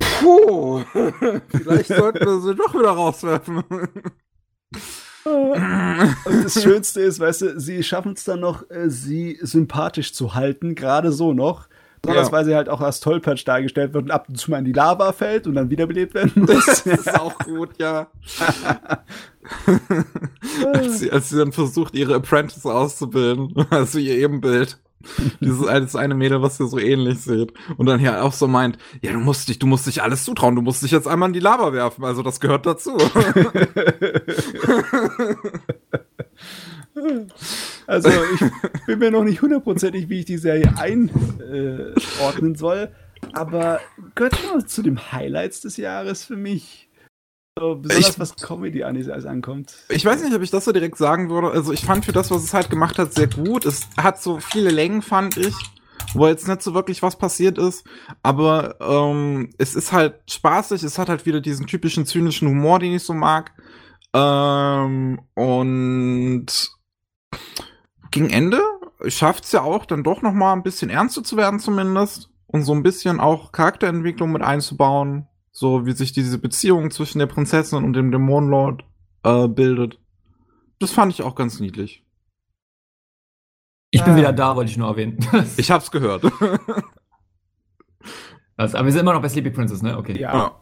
puh, 0.00 0.82
vielleicht 1.48 1.88
sollten 1.88 2.26
wir 2.26 2.40
sie 2.40 2.54
doch 2.54 2.74
wieder 2.74 2.90
rauswerfen. 2.90 3.62
Und 5.24 6.44
das 6.44 6.62
Schönste 6.62 7.00
ist, 7.00 7.20
weißt 7.20 7.42
du, 7.42 7.60
sie 7.60 7.82
schaffen 7.82 8.12
es 8.12 8.24
dann 8.24 8.40
noch, 8.40 8.68
äh, 8.70 8.88
sie 8.88 9.38
sympathisch 9.42 10.14
zu 10.14 10.34
halten, 10.34 10.74
gerade 10.74 11.12
so 11.12 11.32
noch. 11.32 11.68
Besonders 12.02 12.28
ja. 12.28 12.32
weil 12.32 12.44
sie 12.46 12.54
halt 12.54 12.70
auch 12.70 12.80
als 12.80 13.00
Tollpatsch 13.00 13.46
dargestellt 13.46 13.92
wird 13.92 14.04
und 14.04 14.10
ab 14.10 14.26
und 14.28 14.36
zu 14.36 14.50
mal 14.50 14.58
in 14.58 14.64
die 14.64 14.72
Lava 14.72 15.12
fällt 15.12 15.46
und 15.46 15.54
dann 15.54 15.68
wiederbelebt 15.68 16.14
werden 16.14 16.46
muss. 16.46 16.64
Das 16.64 16.86
ist 16.86 17.20
auch 17.20 17.38
gut, 17.40 17.78
ja. 17.78 18.10
als, 20.72 21.00
sie, 21.00 21.10
als 21.10 21.28
sie 21.28 21.36
dann 21.36 21.52
versucht, 21.52 21.94
ihre 21.94 22.14
Apprentice 22.14 22.64
auszubilden, 22.64 23.66
also 23.70 23.98
ihr 23.98 24.16
Ebenbild. 24.16 24.78
Dieses 25.40 25.66
das 25.66 25.96
eine 25.96 26.14
Mädel, 26.14 26.42
was 26.42 26.60
ihr 26.60 26.66
so 26.66 26.78
ähnlich 26.78 27.20
seht. 27.20 27.52
Und 27.76 27.86
dann 27.86 27.98
hier 28.00 28.22
auch 28.22 28.32
so 28.32 28.46
meint, 28.46 28.78
ja, 29.02 29.12
du 29.12 29.18
musst 29.18 29.48
dich, 29.48 29.58
du 29.58 29.66
musst 29.66 29.86
dich 29.86 30.02
alles 30.02 30.24
zutrauen, 30.24 30.54
du 30.56 30.62
musst 30.62 30.82
dich 30.82 30.90
jetzt 30.90 31.08
einmal 31.08 31.30
in 31.30 31.32
die 31.32 31.40
Lava 31.40 31.72
werfen, 31.72 32.04
also 32.04 32.22
das 32.22 32.40
gehört 32.40 32.66
dazu. 32.66 32.96
also 37.86 38.10
ich 38.34 38.40
bin 38.86 38.98
mir 38.98 39.10
noch 39.10 39.24
nicht 39.24 39.40
hundertprozentig, 39.42 40.10
wie 40.10 40.20
ich 40.20 40.26
die 40.26 40.38
Serie 40.38 40.74
einordnen 40.76 42.54
soll, 42.56 42.90
aber 43.32 43.80
gehört 44.14 44.68
zu 44.68 44.82
den 44.82 45.12
Highlights 45.12 45.62
des 45.62 45.76
Jahres 45.78 46.24
für 46.24 46.36
mich. 46.36 46.89
So, 47.58 47.76
besonders 47.76 48.10
ich, 48.10 48.18
was 48.18 48.36
Comedy 48.36 48.84
ankommt. 48.84 49.74
Ich 49.88 50.04
weiß 50.04 50.22
nicht, 50.22 50.34
ob 50.34 50.42
ich 50.42 50.50
das 50.50 50.64
so 50.64 50.72
direkt 50.72 50.96
sagen 50.96 51.30
würde. 51.30 51.50
Also 51.50 51.72
ich 51.72 51.84
fand 51.84 52.04
für 52.04 52.12
das, 52.12 52.30
was 52.30 52.44
es 52.44 52.54
halt 52.54 52.70
gemacht 52.70 52.98
hat, 52.98 53.12
sehr 53.12 53.26
gut. 53.26 53.66
Es 53.66 53.88
hat 53.96 54.22
so 54.22 54.38
viele 54.38 54.70
Längen, 54.70 55.02
fand 55.02 55.36
ich, 55.36 55.54
wo 56.14 56.26
jetzt 56.26 56.46
nicht 56.46 56.62
so 56.62 56.74
wirklich 56.74 57.02
was 57.02 57.16
passiert 57.16 57.58
ist. 57.58 57.84
Aber 58.22 58.76
ähm, 58.80 59.50
es 59.58 59.74
ist 59.74 59.92
halt 59.92 60.20
spaßig. 60.30 60.82
Es 60.84 60.98
hat 60.98 61.08
halt 61.08 61.26
wieder 61.26 61.40
diesen 61.40 61.66
typischen 61.66 62.06
zynischen 62.06 62.48
Humor, 62.48 62.78
den 62.78 62.94
ich 62.94 63.02
so 63.02 63.14
mag. 63.14 63.52
Ähm, 64.14 65.20
und 65.34 66.46
gegen 68.10 68.30
Ende 68.30 68.60
schafft 69.06 69.44
es 69.44 69.52
ja 69.52 69.62
auch 69.62 69.86
dann 69.86 70.04
doch 70.04 70.22
noch 70.22 70.32
mal 70.32 70.52
ein 70.52 70.62
bisschen 70.62 70.90
ernster 70.90 71.24
zu 71.24 71.36
werden 71.36 71.60
zumindest 71.60 72.30
und 72.46 72.62
so 72.62 72.72
ein 72.72 72.82
bisschen 72.82 73.20
auch 73.20 73.52
Charakterentwicklung 73.52 74.32
mit 74.32 74.42
einzubauen 74.42 75.26
so 75.52 75.86
wie 75.86 75.92
sich 75.92 76.12
diese 76.12 76.38
Beziehung 76.38 76.90
zwischen 76.90 77.18
der 77.18 77.26
Prinzessin 77.26 77.82
und 77.84 77.92
dem 77.92 78.10
Dämonenlord 78.10 78.84
äh, 79.24 79.48
bildet. 79.48 79.98
Das 80.78 80.92
fand 80.92 81.12
ich 81.12 81.22
auch 81.22 81.34
ganz 81.34 81.60
niedlich. 81.60 82.04
Ich 83.90 84.04
bin 84.04 84.14
äh. 84.14 84.16
wieder 84.18 84.32
da, 84.32 84.56
wollte 84.56 84.70
ich 84.70 84.76
nur 84.76 84.88
erwähnen. 84.88 85.18
ich 85.56 85.70
hab's 85.70 85.90
gehört. 85.90 86.24
also, 88.56 88.78
aber 88.78 88.86
wir 88.86 88.92
sind 88.92 89.00
immer 89.00 89.14
noch 89.14 89.22
bei 89.22 89.28
Sleepy 89.28 89.50
Princess, 89.50 89.82
ne? 89.82 89.98
Okay. 89.98 90.18
Ja. 90.18 90.32
ja. 90.32 90.60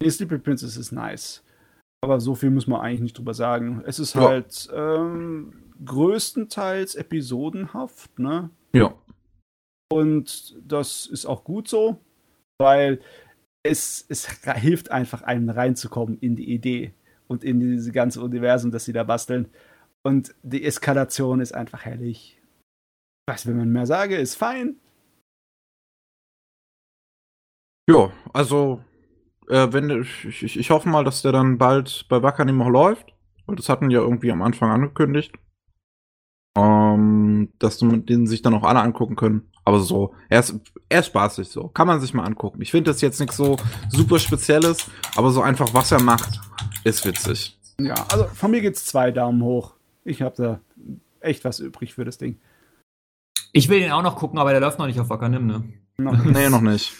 Nee, 0.00 0.10
Sleepy 0.10 0.38
Princess 0.38 0.76
ist 0.76 0.92
nice. 0.92 1.42
Aber 2.02 2.20
so 2.20 2.34
viel 2.34 2.50
muss 2.50 2.66
man 2.66 2.80
eigentlich 2.80 3.00
nicht 3.00 3.18
drüber 3.18 3.34
sagen. 3.34 3.82
Es 3.84 3.98
ist 3.98 4.14
halt 4.14 4.70
ja. 4.72 4.96
ähm, 4.96 5.52
größtenteils 5.84 6.94
episodenhaft, 6.94 8.18
ne? 8.18 8.48
Ja. 8.72 8.94
Und 9.92 10.56
das 10.62 11.06
ist 11.06 11.26
auch 11.26 11.44
gut 11.44 11.68
so, 11.68 12.00
weil 12.58 13.00
es, 13.62 14.04
es 14.08 14.26
hilft 14.28 14.90
einfach 14.90 15.22
einem 15.22 15.50
reinzukommen 15.50 16.18
in 16.18 16.36
die 16.36 16.52
Idee 16.52 16.94
und 17.28 17.44
in 17.44 17.60
diese 17.60 17.92
ganze 17.92 18.22
Universum, 18.22 18.70
das 18.70 18.84
sie 18.84 18.92
da 18.92 19.04
basteln. 19.04 19.48
Und 20.02 20.34
die 20.42 20.64
Eskalation 20.64 21.40
ist 21.40 21.52
einfach 21.52 21.84
herrlich. 21.84 22.40
Was 23.28 23.46
will 23.46 23.54
man 23.54 23.70
mehr 23.70 23.86
sagen? 23.86 24.14
Ist 24.14 24.34
fein. 24.34 24.76
Ja, 27.88 28.10
also, 28.32 28.82
äh, 29.48 29.72
wenn 29.72 29.90
ich, 29.90 30.42
ich, 30.42 30.58
ich 30.58 30.70
hoffe 30.70 30.88
mal, 30.88 31.04
dass 31.04 31.22
der 31.22 31.32
dann 31.32 31.58
bald 31.58 32.06
bei 32.08 32.22
Wakanim 32.22 32.58
noch 32.58 32.68
läuft. 32.68 33.14
Weil 33.46 33.56
das 33.56 33.68
hatten 33.68 33.90
ja 33.90 34.00
irgendwie 34.00 34.32
am 34.32 34.42
Anfang 34.42 34.70
angekündigt. 34.70 35.34
Ähm, 36.58 37.50
dass 37.58 37.78
den 37.78 38.26
sich 38.26 38.42
dann 38.42 38.54
auch 38.54 38.64
alle 38.64 38.80
angucken 38.80 39.16
können. 39.16 39.48
Aber 39.64 39.78
so, 39.80 40.14
er 40.28 40.40
ist, 40.40 40.58
er 40.88 41.00
ist 41.00 41.06
spaßig 41.06 41.48
so. 41.48 41.68
Kann 41.68 41.86
man 41.86 42.00
sich 42.00 42.14
mal 42.14 42.24
angucken. 42.24 42.60
Ich 42.60 42.70
finde 42.70 42.90
das 42.90 43.00
jetzt 43.00 43.20
nichts 43.20 43.36
so 43.36 43.56
super 43.88 44.18
Spezielles, 44.18 44.90
aber 45.16 45.30
so 45.30 45.42
einfach, 45.42 45.72
was 45.74 45.92
er 45.92 46.02
macht, 46.02 46.40
ist 46.84 47.04
witzig. 47.04 47.58
Ja, 47.80 47.94
also 48.10 48.24
von 48.24 48.50
mir 48.50 48.60
gibt's 48.60 48.84
zwei 48.86 49.10
Daumen 49.10 49.42
hoch. 49.42 49.74
Ich 50.04 50.22
habe 50.22 50.34
da 50.36 50.60
echt 51.20 51.44
was 51.44 51.60
übrig 51.60 51.94
für 51.94 52.04
das 52.04 52.18
Ding. 52.18 52.38
Ich 53.52 53.68
will 53.68 53.80
den 53.80 53.92
auch 53.92 54.02
noch 54.02 54.16
gucken, 54.16 54.38
aber 54.38 54.50
der 54.50 54.60
läuft 54.60 54.78
noch 54.78 54.86
nicht 54.86 55.00
auf 55.00 55.10
Wakanim, 55.10 55.46
ne? 55.46 55.64
Noch 55.98 56.24
nee, 56.24 56.48
noch 56.48 56.60
nicht. 56.60 56.94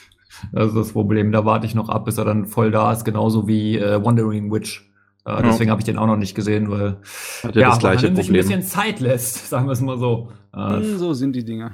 Das 0.52 0.68
ist 0.68 0.76
das 0.76 0.92
Problem. 0.92 1.32
Da 1.32 1.44
warte 1.44 1.66
ich 1.66 1.74
noch 1.74 1.88
ab, 1.88 2.04
bis 2.04 2.18
er 2.18 2.24
dann 2.24 2.46
voll 2.46 2.70
da 2.70 2.92
ist, 2.92 3.04
genauso 3.04 3.48
wie 3.48 3.78
äh, 3.78 4.04
Wandering 4.04 4.52
Witch. 4.52 4.89
Äh, 5.24 5.42
deswegen 5.42 5.68
ja. 5.68 5.70
habe 5.72 5.80
ich 5.80 5.84
den 5.84 5.98
auch 5.98 6.06
noch 6.06 6.16
nicht 6.16 6.34
gesehen, 6.34 6.70
weil 6.70 6.96
Hat 7.42 7.54
ja, 7.54 7.68
das 7.68 7.78
gleiche 7.78 8.06
Problem. 8.06 8.16
sich 8.16 8.30
ein 8.30 8.32
bisschen 8.32 8.62
Zeit 8.62 9.00
lässt, 9.00 9.48
sagen 9.50 9.66
wir 9.66 9.72
es 9.72 9.80
mal 9.80 9.98
so. 9.98 10.32
Äh, 10.54 10.82
so 10.96 11.12
sind 11.12 11.34
die 11.34 11.44
Dinger. 11.44 11.72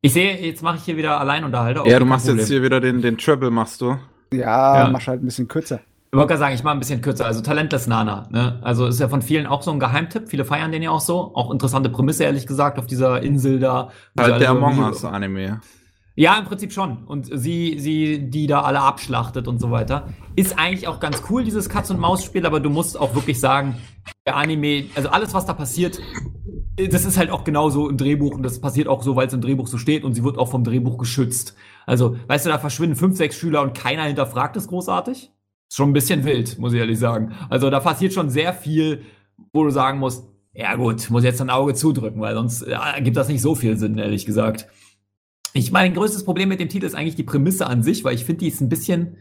Ich 0.00 0.12
sehe, 0.12 0.40
jetzt 0.40 0.62
mache 0.62 0.76
ich 0.76 0.84
hier 0.84 0.96
wieder 0.96 1.20
Alleinunterhalter. 1.20 1.86
Ja, 1.86 1.98
du 1.98 2.04
machst 2.04 2.26
Problem. 2.26 2.40
jetzt 2.40 2.48
hier 2.48 2.62
wieder 2.62 2.80
den, 2.80 3.02
den 3.02 3.18
Treble, 3.18 3.50
machst 3.50 3.80
du. 3.80 3.96
Ja, 4.32 4.84
ja. 4.84 4.90
mach 4.90 5.06
halt 5.06 5.22
ein 5.22 5.24
bisschen 5.24 5.48
kürzer. 5.48 5.80
Ich 6.10 6.16
wollte 6.16 6.28
gerade 6.28 6.38
sagen, 6.38 6.54
ich 6.54 6.62
mache 6.62 6.74
ein 6.74 6.78
bisschen 6.78 7.02
kürzer. 7.02 7.26
Also 7.26 7.42
Talentless 7.42 7.86
Nana. 7.86 8.28
Ne? 8.30 8.58
Also 8.62 8.86
ist 8.86 8.98
ja 8.98 9.08
von 9.08 9.20
vielen 9.20 9.46
auch 9.46 9.62
so 9.62 9.70
ein 9.70 9.78
Geheimtipp. 9.78 10.28
Viele 10.28 10.46
feiern 10.46 10.72
den 10.72 10.82
ja 10.82 10.90
auch 10.90 11.00
so. 11.00 11.34
Auch 11.34 11.50
interessante 11.50 11.90
Prämisse, 11.90 12.24
ehrlich 12.24 12.46
gesagt, 12.46 12.78
auf 12.78 12.86
dieser 12.86 13.22
Insel 13.22 13.58
da. 13.58 13.90
Halt 14.18 14.40
der 14.40 14.50
Among 14.50 14.78
Us 14.78 15.04
Anime. 15.04 15.60
Ja, 16.18 16.36
im 16.36 16.46
Prinzip 16.46 16.72
schon. 16.72 17.04
Und 17.04 17.30
sie, 17.32 17.78
sie, 17.78 18.28
die 18.28 18.48
da 18.48 18.62
alle 18.62 18.80
abschlachtet 18.80 19.46
und 19.46 19.60
so 19.60 19.70
weiter. 19.70 20.08
Ist 20.34 20.58
eigentlich 20.58 20.88
auch 20.88 20.98
ganz 20.98 21.22
cool, 21.30 21.44
dieses 21.44 21.68
Katz-und-Maus-Spiel, 21.68 22.44
aber 22.44 22.58
du 22.58 22.70
musst 22.70 22.98
auch 22.98 23.14
wirklich 23.14 23.38
sagen, 23.38 23.76
der 24.26 24.34
Anime, 24.34 24.86
also 24.96 25.10
alles, 25.10 25.32
was 25.32 25.46
da 25.46 25.52
passiert, 25.52 26.00
das 26.74 27.04
ist 27.04 27.18
halt 27.18 27.30
auch 27.30 27.44
genauso 27.44 27.88
im 27.88 27.96
Drehbuch 27.96 28.34
und 28.34 28.42
das 28.42 28.60
passiert 28.60 28.88
auch 28.88 29.04
so, 29.04 29.14
weil 29.14 29.28
es 29.28 29.32
im 29.32 29.40
Drehbuch 29.40 29.68
so 29.68 29.78
steht 29.78 30.02
und 30.02 30.14
sie 30.14 30.24
wird 30.24 30.38
auch 30.38 30.50
vom 30.50 30.64
Drehbuch 30.64 30.98
geschützt. 30.98 31.54
Also, 31.86 32.16
weißt 32.26 32.46
du, 32.46 32.50
da 32.50 32.58
verschwinden 32.58 32.96
fünf, 32.96 33.16
sechs 33.16 33.36
Schüler 33.36 33.62
und 33.62 33.74
keiner 33.74 34.02
hinterfragt 34.02 34.56
es 34.56 34.66
großartig. 34.66 35.30
Ist 35.68 35.76
schon 35.76 35.90
ein 35.90 35.92
bisschen 35.92 36.24
wild, 36.24 36.58
muss 36.58 36.72
ich 36.72 36.80
ehrlich 36.80 36.98
sagen. 36.98 37.32
Also, 37.48 37.70
da 37.70 37.78
passiert 37.78 38.12
schon 38.12 38.28
sehr 38.28 38.52
viel, 38.52 39.02
wo 39.52 39.62
du 39.62 39.70
sagen 39.70 40.00
musst, 40.00 40.26
ja 40.52 40.74
gut, 40.74 41.10
muss 41.10 41.22
jetzt 41.22 41.40
ein 41.40 41.50
Auge 41.50 41.74
zudrücken, 41.74 42.20
weil 42.20 42.34
sonst 42.34 42.66
ja, 42.66 42.98
gibt 42.98 43.16
das 43.16 43.28
nicht 43.28 43.40
so 43.40 43.54
viel 43.54 43.76
Sinn, 43.76 43.98
ehrlich 43.98 44.26
gesagt. 44.26 44.66
Ich 45.58 45.72
mein 45.72 45.92
größtes 45.92 46.24
Problem 46.24 46.50
mit 46.50 46.60
dem 46.60 46.68
Titel 46.68 46.86
ist 46.86 46.94
eigentlich 46.94 47.16
die 47.16 47.24
Prämisse 47.24 47.66
an 47.66 47.82
sich, 47.82 48.04
weil 48.04 48.14
ich 48.14 48.24
finde, 48.24 48.40
die 48.40 48.48
ist 48.48 48.60
ein 48.60 48.68
bisschen, 48.68 49.16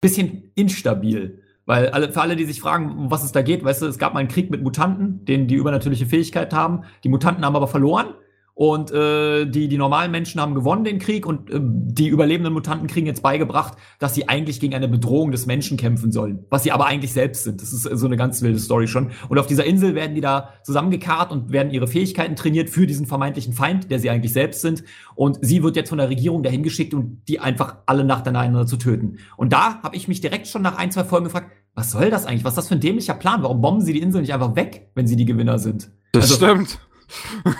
bisschen 0.00 0.50
instabil. 0.56 1.42
Weil 1.64 1.90
alle, 1.90 2.10
für 2.12 2.22
alle, 2.22 2.34
die 2.34 2.44
sich 2.44 2.60
fragen, 2.60 2.90
um 2.90 3.12
was 3.12 3.22
es 3.22 3.30
da 3.30 3.40
geht, 3.40 3.62
weißt 3.62 3.82
du, 3.82 3.86
es 3.86 3.96
gab 3.96 4.12
mal 4.12 4.18
einen 4.18 4.28
Krieg 4.28 4.50
mit 4.50 4.64
Mutanten, 4.64 5.24
denen 5.24 5.46
die 5.46 5.54
übernatürliche 5.54 6.06
Fähigkeit 6.06 6.52
haben. 6.52 6.82
Die 7.04 7.08
Mutanten 7.08 7.44
haben 7.44 7.54
aber 7.54 7.68
verloren. 7.68 8.14
Und 8.58 8.90
äh, 8.90 9.44
die, 9.44 9.68
die 9.68 9.76
normalen 9.76 10.10
Menschen 10.10 10.40
haben 10.40 10.54
gewonnen 10.54 10.82
den 10.82 10.98
Krieg 10.98 11.26
und 11.26 11.50
äh, 11.50 11.60
die 11.60 12.08
überlebenden 12.08 12.54
Mutanten 12.54 12.86
kriegen 12.86 13.06
jetzt 13.06 13.22
beigebracht, 13.22 13.76
dass 13.98 14.14
sie 14.14 14.30
eigentlich 14.30 14.60
gegen 14.60 14.74
eine 14.74 14.88
Bedrohung 14.88 15.30
des 15.30 15.44
Menschen 15.44 15.76
kämpfen 15.76 16.10
sollen, 16.10 16.46
was 16.48 16.62
sie 16.62 16.72
aber 16.72 16.86
eigentlich 16.86 17.12
selbst 17.12 17.44
sind. 17.44 17.60
Das 17.60 17.74
ist 17.74 17.82
so 17.82 18.06
eine 18.06 18.16
ganz 18.16 18.40
wilde 18.40 18.58
Story 18.58 18.88
schon. 18.88 19.10
Und 19.28 19.38
auf 19.38 19.46
dieser 19.46 19.66
Insel 19.66 19.94
werden 19.94 20.14
die 20.14 20.22
da 20.22 20.54
zusammengekarrt 20.62 21.32
und 21.32 21.52
werden 21.52 21.70
ihre 21.70 21.86
Fähigkeiten 21.86 22.34
trainiert 22.34 22.70
für 22.70 22.86
diesen 22.86 23.04
vermeintlichen 23.04 23.52
Feind, 23.52 23.90
der 23.90 23.98
sie 23.98 24.08
eigentlich 24.08 24.32
selbst 24.32 24.62
sind. 24.62 24.84
Und 25.14 25.36
sie 25.42 25.62
wird 25.62 25.76
jetzt 25.76 25.90
von 25.90 25.98
der 25.98 26.08
Regierung 26.08 26.42
dahin 26.42 26.62
geschickt, 26.62 26.94
um 26.94 27.20
die 27.28 27.40
einfach 27.40 27.76
alle 27.84 28.04
nacheinander 28.04 28.66
zu 28.66 28.78
töten. 28.78 29.18
Und 29.36 29.52
da 29.52 29.82
habe 29.82 29.96
ich 29.96 30.08
mich 30.08 30.22
direkt 30.22 30.46
schon 30.46 30.62
nach 30.62 30.78
ein, 30.78 30.90
zwei 30.90 31.04
Folgen 31.04 31.26
gefragt, 31.26 31.50
was 31.74 31.90
soll 31.90 32.08
das 32.08 32.24
eigentlich? 32.24 32.44
Was 32.44 32.52
ist 32.52 32.56
das 32.56 32.68
für 32.68 32.74
ein 32.76 32.80
dämlicher 32.80 33.12
Plan? 33.12 33.42
Warum 33.42 33.60
bomben 33.60 33.82
sie 33.82 33.92
die 33.92 34.00
Insel 34.00 34.22
nicht 34.22 34.32
einfach 34.32 34.56
weg, 34.56 34.92
wenn 34.94 35.06
sie 35.06 35.16
die 35.16 35.26
Gewinner 35.26 35.58
sind? 35.58 35.90
Das 36.12 36.32
also, 36.32 36.36
stimmt. 36.36 36.78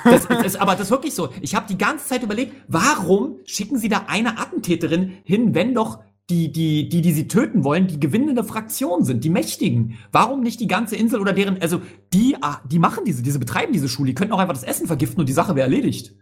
Das, 0.04 0.26
das, 0.28 0.56
aber 0.56 0.72
das 0.72 0.82
ist 0.82 0.90
wirklich 0.90 1.14
so. 1.14 1.28
Ich 1.40 1.54
habe 1.54 1.66
die 1.68 1.78
ganze 1.78 2.06
Zeit 2.06 2.22
überlegt, 2.22 2.54
warum 2.68 3.36
schicken 3.44 3.78
sie 3.78 3.88
da 3.88 4.04
eine 4.08 4.38
Attentäterin 4.38 5.18
hin, 5.24 5.54
wenn 5.54 5.74
doch 5.74 6.00
die, 6.28 6.50
die, 6.50 6.88
die, 6.88 7.02
die 7.02 7.12
sie 7.12 7.28
töten 7.28 7.62
wollen, 7.62 7.86
die 7.86 8.00
gewinnende 8.00 8.42
Fraktion 8.42 9.04
sind, 9.04 9.22
die 9.22 9.30
Mächtigen. 9.30 9.96
Warum 10.10 10.40
nicht 10.40 10.58
die 10.58 10.66
ganze 10.66 10.96
Insel 10.96 11.20
oder 11.20 11.32
deren, 11.32 11.62
also 11.62 11.80
die, 12.12 12.36
ah, 12.40 12.60
die 12.68 12.80
machen 12.80 13.04
diese, 13.04 13.22
diese 13.22 13.38
betreiben 13.38 13.72
diese 13.72 13.88
Schule, 13.88 14.08
die 14.08 14.14
könnten 14.14 14.32
auch 14.32 14.40
einfach 14.40 14.54
das 14.54 14.64
Essen 14.64 14.88
vergiften 14.88 15.20
und 15.20 15.28
die 15.28 15.32
Sache 15.32 15.54
wäre 15.54 15.66
erledigt. 15.66 16.14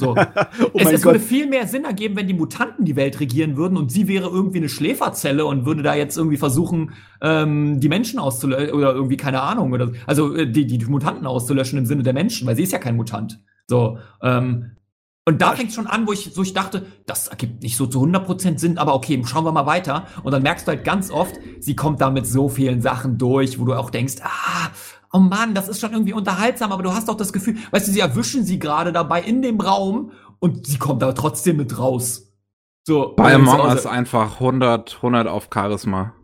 So. 0.00 0.16
oh 0.72 0.78
es, 0.78 0.92
es 0.92 1.04
würde 1.04 1.20
viel 1.20 1.46
mehr 1.46 1.66
Sinn 1.66 1.84
ergeben, 1.84 2.16
wenn 2.16 2.26
die 2.26 2.34
Mutanten 2.34 2.84
die 2.84 2.96
Welt 2.96 3.20
regieren 3.20 3.56
würden 3.56 3.76
und 3.76 3.92
sie 3.92 4.08
wäre 4.08 4.28
irgendwie 4.28 4.58
eine 4.58 4.68
Schläferzelle 4.68 5.46
und 5.46 5.66
würde 5.66 5.82
da 5.82 5.94
jetzt 5.94 6.16
irgendwie 6.16 6.38
versuchen, 6.38 6.92
ähm, 7.22 7.78
die 7.80 7.88
Menschen 7.88 8.18
auszulöschen 8.18 8.74
oder 8.74 8.94
irgendwie, 8.94 9.16
keine 9.16 9.42
Ahnung, 9.42 9.72
oder 9.72 9.92
also 10.06 10.34
äh, 10.34 10.50
die, 10.50 10.66
die 10.66 10.84
Mutanten 10.86 11.26
auszulöschen 11.26 11.78
im 11.78 11.86
Sinne 11.86 12.02
der 12.02 12.14
Menschen, 12.14 12.46
weil 12.48 12.56
sie 12.56 12.64
ist 12.64 12.72
ja 12.72 12.78
kein 12.78 12.96
Mutant. 12.96 13.40
So, 13.68 13.98
ähm, 14.22 14.72
und 15.26 15.42
da 15.42 15.52
fängt 15.52 15.68
es 15.68 15.76
schon 15.76 15.86
an, 15.86 16.08
wo 16.08 16.12
ich 16.12 16.32
so 16.32 16.42
ich 16.42 16.54
dachte, 16.54 16.86
das 17.06 17.28
ergibt 17.28 17.62
nicht 17.62 17.76
so 17.76 17.86
zu 17.86 18.02
100% 18.02 18.58
Sinn, 18.58 18.78
aber 18.78 18.94
okay, 18.94 19.22
schauen 19.26 19.44
wir 19.44 19.52
mal 19.52 19.66
weiter. 19.66 20.06
Und 20.24 20.32
dann 20.32 20.42
merkst 20.42 20.66
du 20.66 20.72
halt 20.72 20.82
ganz 20.82 21.10
oft, 21.10 21.36
sie 21.60 21.76
kommt 21.76 22.00
da 22.00 22.10
mit 22.10 22.26
so 22.26 22.48
vielen 22.48 22.80
Sachen 22.80 23.18
durch, 23.18 23.60
wo 23.60 23.64
du 23.64 23.74
auch 23.74 23.90
denkst, 23.90 24.14
ah, 24.22 24.70
oh 25.12 25.18
Mann, 25.18 25.54
das 25.54 25.68
ist 25.68 25.80
schon 25.80 25.92
irgendwie 25.92 26.12
unterhaltsam, 26.12 26.72
aber 26.72 26.82
du 26.82 26.92
hast 26.92 27.10
auch 27.10 27.16
das 27.16 27.32
Gefühl, 27.32 27.56
weißt 27.70 27.88
du, 27.88 27.92
sie 27.92 28.00
erwischen 28.00 28.44
sie 28.44 28.58
gerade 28.58 28.92
dabei 28.92 29.22
in 29.22 29.42
dem 29.42 29.60
Raum 29.60 30.12
und 30.38 30.66
sie 30.66 30.78
kommt 30.78 31.02
da 31.02 31.12
trotzdem 31.12 31.56
mit 31.56 31.78
raus. 31.78 32.32
So. 32.84 33.14
Bei 33.16 33.34
Among 33.34 33.60
Us 33.60 33.86
einfach 33.86 34.34
100, 34.34 34.96
100 34.96 35.26
auf 35.26 35.48
Charisma. 35.52 36.14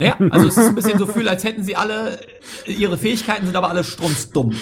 Ja, 0.00 0.16
also 0.30 0.48
es 0.48 0.56
ist 0.56 0.68
ein 0.68 0.74
bisschen 0.74 0.98
so 0.98 1.06
viel, 1.12 1.28
als 1.28 1.44
hätten 1.44 1.62
sie 1.62 1.76
alle, 1.76 2.18
ihre 2.66 2.98
Fähigkeiten 2.98 3.46
sind 3.46 3.56
aber 3.56 3.68
alle 3.68 3.84
strunzdumm. 3.84 4.52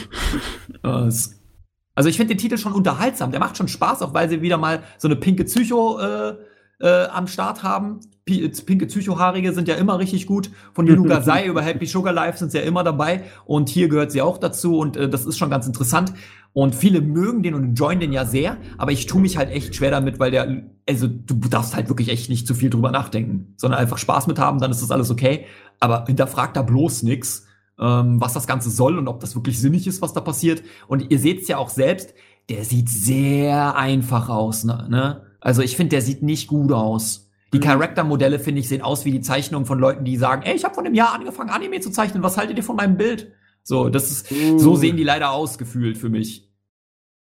Also 0.82 2.08
ich 2.08 2.16
finde 2.16 2.34
den 2.34 2.38
Titel 2.38 2.58
schon 2.58 2.72
unterhaltsam, 2.72 3.30
der 3.30 3.40
macht 3.40 3.56
schon 3.56 3.68
Spaß, 3.68 4.02
auch 4.02 4.12
weil 4.12 4.28
sie 4.28 4.42
wieder 4.42 4.58
mal 4.58 4.82
so 4.98 5.08
eine 5.08 5.16
pinke 5.16 5.44
Psycho 5.44 5.98
äh, 6.00 6.36
äh, 6.82 7.06
am 7.06 7.26
Start 7.26 7.62
haben. 7.62 8.00
P 8.24 8.48
pinke 8.66 8.86
Psychohaarige 8.86 9.52
sind 9.52 9.66
ja 9.66 9.74
immer 9.74 9.98
richtig 9.98 10.26
gut. 10.26 10.50
Von 10.74 10.86
Yunu 10.86 11.04
Gasai 11.08 11.46
über 11.46 11.62
Happy 11.62 11.86
Sugar 11.86 12.12
Life 12.12 12.38
sind 12.38 12.52
sie 12.52 12.58
ja 12.58 12.64
immer 12.64 12.84
dabei. 12.84 13.24
Und 13.46 13.68
hier 13.68 13.88
gehört 13.88 14.12
sie 14.12 14.22
auch 14.22 14.38
dazu. 14.38 14.78
Und 14.78 14.96
äh, 14.96 15.08
das 15.08 15.24
ist 15.24 15.38
schon 15.38 15.50
ganz 15.50 15.66
interessant. 15.66 16.12
Und 16.52 16.74
viele 16.74 17.00
mögen 17.00 17.42
den 17.42 17.54
und 17.54 17.64
enjoyen 17.64 18.00
den 18.00 18.12
ja 18.12 18.24
sehr. 18.24 18.58
Aber 18.78 18.92
ich 18.92 19.06
tue 19.06 19.20
mich 19.20 19.36
halt 19.38 19.50
echt 19.50 19.74
schwer 19.74 19.90
damit, 19.90 20.18
weil 20.18 20.30
der, 20.30 20.64
also 20.88 21.08
du 21.08 21.34
darfst 21.48 21.74
halt 21.74 21.88
wirklich 21.88 22.10
echt 22.10 22.28
nicht 22.28 22.46
zu 22.46 22.54
viel 22.54 22.70
drüber 22.70 22.90
nachdenken, 22.90 23.54
sondern 23.56 23.80
einfach 23.80 23.98
Spaß 23.98 24.26
mit 24.26 24.38
haben, 24.38 24.60
dann 24.60 24.70
ist 24.70 24.82
das 24.82 24.90
alles 24.90 25.10
okay. 25.10 25.46
Aber 25.80 26.04
hinterfragt 26.06 26.56
da 26.56 26.62
bloß 26.62 27.04
nix, 27.04 27.46
ähm, 27.80 28.20
was 28.20 28.34
das 28.34 28.46
Ganze 28.46 28.70
soll 28.70 28.98
und 28.98 29.08
ob 29.08 29.20
das 29.20 29.34
wirklich 29.34 29.58
sinnig 29.58 29.86
ist, 29.86 30.02
was 30.02 30.12
da 30.12 30.20
passiert. 30.20 30.62
Und 30.88 31.10
ihr 31.10 31.18
seht 31.18 31.42
es 31.42 31.48
ja 31.48 31.56
auch 31.56 31.70
selbst, 31.70 32.14
der 32.50 32.64
sieht 32.64 32.88
sehr 32.88 33.76
einfach 33.76 34.28
aus, 34.28 34.64
ne? 34.64 35.31
Also 35.42 35.60
ich 35.62 35.76
finde, 35.76 35.90
der 35.90 36.02
sieht 36.02 36.22
nicht 36.22 36.46
gut 36.46 36.72
aus. 36.72 37.28
Die 37.52 37.58
mhm. 37.58 37.62
Charaktermodelle, 37.62 38.38
finde 38.38 38.60
ich, 38.60 38.68
sehen 38.68 38.80
aus 38.80 39.04
wie 39.04 39.10
die 39.10 39.20
Zeichnungen 39.20 39.66
von 39.66 39.78
Leuten, 39.78 40.04
die 40.04 40.16
sagen, 40.16 40.42
ey, 40.42 40.54
ich 40.54 40.64
habe 40.64 40.74
vor 40.74 40.84
einem 40.84 40.94
Jahr 40.94 41.12
angefangen, 41.12 41.50
Anime 41.50 41.80
zu 41.80 41.90
zeichnen, 41.90 42.22
was 42.22 42.38
haltet 42.38 42.56
ihr 42.56 42.64
von 42.64 42.76
meinem 42.76 42.96
Bild? 42.96 43.32
So, 43.64 43.88
das 43.88 44.10
ist, 44.10 44.32
uh. 44.32 44.58
so 44.58 44.76
sehen 44.76 44.96
die 44.96 45.04
leider 45.04 45.32
aus, 45.32 45.58
gefühlt 45.58 45.98
für 45.98 46.08
mich. 46.08 46.50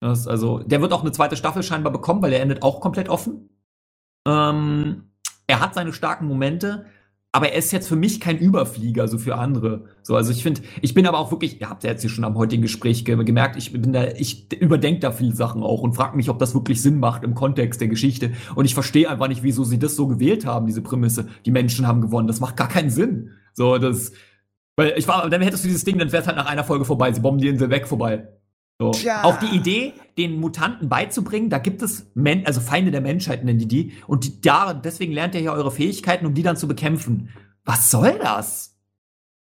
Das, 0.01 0.27
also, 0.27 0.61
der 0.61 0.81
wird 0.81 0.93
auch 0.93 1.03
eine 1.03 1.13
zweite 1.13 1.37
Staffel 1.37 1.63
scheinbar 1.63 1.93
bekommen, 1.93 2.23
weil 2.23 2.33
er 2.33 2.41
endet 2.41 2.63
auch 2.63 2.81
komplett 2.81 3.09
offen. 3.09 3.51
Ähm, 4.27 5.11
er 5.47 5.61
hat 5.61 5.75
seine 5.75 5.93
starken 5.93 6.27
Momente, 6.27 6.87
aber 7.35 7.51
er 7.51 7.59
ist 7.59 7.73
jetzt 7.73 7.89
für 7.89 7.97
mich 7.97 8.21
kein 8.21 8.39
Überflieger, 8.39 9.09
so 9.09 9.19
für 9.19 9.35
andere. 9.35 9.87
So, 10.03 10.15
also 10.15 10.31
ich 10.31 10.45
finde, 10.45 10.61
ich 10.81 10.95
bin 10.95 11.05
aber 11.05 11.19
auch 11.19 11.33
wirklich, 11.33 11.61
ihr 11.61 11.69
habt 11.69 11.83
ja 11.83 11.91
jetzt 11.91 12.03
hier 12.03 12.09
schon 12.09 12.23
am 12.23 12.37
heutigen 12.37 12.63
Gespräch 12.63 13.05
ge 13.05 13.17
gemerkt, 13.25 13.57
ich 13.57 13.73
bin 13.73 13.93
da, 13.93 14.05
ich 14.05 14.53
überdenke 14.53 15.01
da 15.01 15.11
viele 15.11 15.35
Sachen 15.35 15.65
auch 15.65 15.83
und 15.83 15.95
frage 15.95 16.17
mich, 16.17 16.31
ob 16.31 16.39
das 16.39 16.55
wirklich 16.55 16.81
Sinn 16.81 17.01
macht 17.01 17.25
im 17.25 17.35
Kontext 17.35 17.81
der 17.81 17.89
Geschichte. 17.89 18.31
Und 18.55 18.67
ich 18.67 18.75
verstehe 18.75 19.11
einfach 19.11 19.27
nicht, 19.27 19.43
wieso 19.43 19.65
sie 19.65 19.81
das 19.81 19.97
so 19.97 20.07
gewählt 20.07 20.47
haben, 20.47 20.67
diese 20.67 20.81
Prämisse. 20.81 21.27
Die 21.45 21.51
Menschen 21.51 21.89
haben 21.89 22.03
gewonnen. 22.03 22.29
Das 22.29 22.39
macht 22.39 22.57
gar 22.57 22.69
keinen 22.69 22.91
Sinn. 22.91 23.33
So, 23.53 23.79
das, 23.79 24.13
weil 24.77 24.95
ich 24.97 25.09
war, 25.09 25.29
dann 25.29 25.43
hättest 25.43 25.65
du 25.65 25.69
dieses 25.69 25.83
Ding, 25.83 25.99
dann 25.99 26.13
wär's 26.13 26.29
halt 26.29 26.37
nach 26.37 26.47
einer 26.47 26.63
Folge 26.63 26.85
vorbei. 26.85 27.13
Sie 27.13 27.21
bomben 27.21 27.41
die 27.41 27.49
Insel 27.49 27.69
weg 27.69 27.89
vorbei. 27.89 28.29
So. 28.79 28.91
Auch 29.23 29.39
die 29.39 29.55
Idee, 29.55 29.93
den 30.19 30.41
Mutanten 30.41 30.89
beizubringen, 30.89 31.49
da 31.49 31.59
gibt 31.59 31.81
es 31.81 32.11
Men 32.15 32.45
also 32.45 32.61
Feinde 32.61 32.91
der 32.91 33.01
Menschheit 33.01 33.45
nennen 33.45 33.59
die 33.59 33.69
die 33.69 33.93
und 34.09 34.25
die, 34.25 34.41
da 34.41 34.75
deswegen 34.75 35.13
lernt 35.13 35.35
ihr 35.37 35.43
ja 35.43 35.53
eure 35.53 35.71
Fähigkeiten, 35.71 36.27
um 36.27 36.35
die 36.35 36.43
dann 36.43 36.57
zu 36.57 36.67
bekämpfen. 36.67 37.31
Was 37.65 37.91
soll 37.91 38.19
das? 38.19 38.77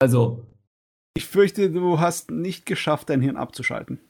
Also 0.01 0.47
ich 1.15 1.27
fürchte, 1.27 1.71
du 1.71 2.01
hast 2.01 2.31
nicht 2.31 2.67
geschafft, 2.67 3.09
dein 3.09 3.21
Hirn 3.21 3.37
abzuschalten. 3.37 4.01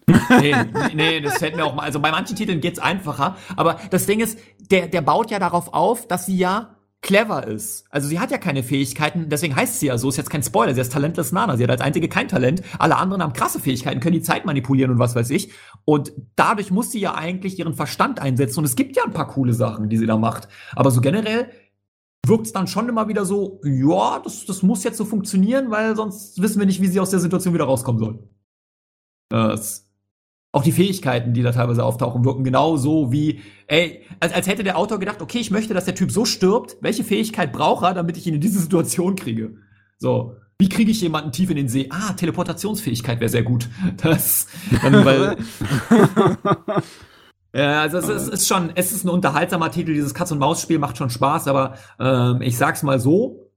nee, 0.40 0.55
nee, 0.94 1.20
das 1.20 1.39
fällt 1.39 1.57
mir 1.57 1.65
auch 1.65 1.74
mal. 1.74 1.82
Also 1.82 2.00
bei 2.00 2.10
manchen 2.10 2.36
Titeln 2.36 2.60
geht's 2.60 2.78
einfacher, 2.78 3.36
aber 3.57 3.78
das 3.90 4.07
Ding 4.07 4.20
ist, 4.20 4.39
der 4.70 4.89
der 4.89 5.02
baut 5.02 5.31
ja 5.31 5.39
darauf 5.39 5.74
auf, 5.74 6.08
dass 6.08 6.26
sie 6.26 6.36
ja 6.39 6.76
clever 7.02 7.46
ist. 7.46 7.86
Also 7.90 8.08
sie 8.08 8.20
hat 8.20 8.30
ja 8.30 8.38
keine 8.38 8.62
Fähigkeiten, 8.62 9.28
deswegen 9.30 9.56
heißt 9.56 9.80
sie 9.80 9.86
ja 9.86 9.96
so, 9.96 10.08
ist 10.08 10.18
jetzt 10.18 10.30
kein 10.30 10.42
Spoiler, 10.42 10.74
sie 10.74 10.80
ist 10.80 10.92
talentless 10.92 11.32
Nana, 11.32 11.56
sie 11.56 11.62
hat 11.62 11.70
als 11.70 11.80
einzige 11.80 12.08
kein 12.08 12.28
Talent, 12.28 12.62
alle 12.78 12.96
anderen 12.96 13.22
haben 13.22 13.32
krasse 13.32 13.58
Fähigkeiten, 13.58 14.00
können 14.00 14.14
die 14.14 14.22
Zeit 14.22 14.44
manipulieren 14.44 14.90
und 14.90 14.98
was 14.98 15.14
weiß 15.14 15.30
ich. 15.30 15.52
Und 15.84 16.12
dadurch 16.36 16.70
muss 16.70 16.92
sie 16.92 17.00
ja 17.00 17.14
eigentlich 17.14 17.58
ihren 17.58 17.74
Verstand 17.74 18.20
einsetzen 18.20 18.60
und 18.60 18.64
es 18.66 18.76
gibt 18.76 18.96
ja 18.96 19.04
ein 19.04 19.12
paar 19.12 19.28
coole 19.28 19.54
Sachen, 19.54 19.88
die 19.88 19.96
sie 19.96 20.06
da 20.06 20.18
macht. 20.18 20.48
Aber 20.76 20.90
so 20.90 21.00
generell 21.00 21.50
wirkt 22.26 22.46
es 22.46 22.52
dann 22.52 22.66
schon 22.66 22.88
immer 22.88 23.08
wieder 23.08 23.24
so, 23.24 23.60
ja, 23.64 24.20
das, 24.22 24.44
das 24.44 24.62
muss 24.62 24.84
jetzt 24.84 24.98
so 24.98 25.06
funktionieren, 25.06 25.70
weil 25.70 25.96
sonst 25.96 26.40
wissen 26.42 26.58
wir 26.58 26.66
nicht, 26.66 26.82
wie 26.82 26.86
sie 26.86 27.00
aus 27.00 27.10
der 27.10 27.20
Situation 27.20 27.54
wieder 27.54 27.64
rauskommen 27.64 27.98
soll. 27.98 28.28
Das 29.30 29.90
auch 30.52 30.62
die 30.62 30.72
Fähigkeiten, 30.72 31.32
die 31.32 31.42
da 31.42 31.52
teilweise 31.52 31.84
auftauchen, 31.84 32.24
wirken 32.24 32.42
genauso 32.42 33.12
wie, 33.12 33.40
ey, 33.68 34.04
als, 34.18 34.32
als 34.32 34.48
hätte 34.48 34.64
der 34.64 34.76
Autor 34.76 34.98
gedacht, 34.98 35.22
okay, 35.22 35.38
ich 35.38 35.50
möchte, 35.50 35.74
dass 35.74 35.84
der 35.84 35.94
Typ 35.94 36.10
so 36.10 36.24
stirbt, 36.24 36.76
welche 36.80 37.04
Fähigkeit 37.04 37.52
braucht 37.52 37.84
er, 37.84 37.94
damit 37.94 38.16
ich 38.16 38.26
ihn 38.26 38.34
in 38.34 38.40
diese 38.40 38.58
Situation 38.58 39.14
kriege? 39.14 39.54
So, 39.98 40.36
wie 40.58 40.68
kriege 40.68 40.90
ich 40.90 41.00
jemanden 41.00 41.30
tief 41.30 41.50
in 41.50 41.56
den 41.56 41.68
See? 41.68 41.88
Ah, 41.90 42.12
Teleportationsfähigkeit 42.14 43.20
wäre 43.20 43.30
sehr 43.30 43.42
gut. 43.42 43.68
Das, 43.96 44.48
dann, 44.82 45.04
weil, 45.04 45.36
ja, 47.54 47.82
also 47.82 47.98
es 47.98 48.08
ist, 48.08 48.28
ist, 48.28 48.48
schon, 48.48 48.72
es 48.74 48.92
ist 48.92 49.04
ein 49.04 49.08
unterhaltsamer 49.08 49.70
Titel. 49.70 49.94
Dieses 49.94 50.14
Katz-und-Maus-Spiel 50.14 50.78
macht 50.78 50.98
schon 50.98 51.10
Spaß, 51.10 51.46
aber 51.46 51.74
ähm, 52.00 52.42
ich 52.42 52.56
sag's 52.56 52.82
mal 52.82 52.98
so, 52.98 53.49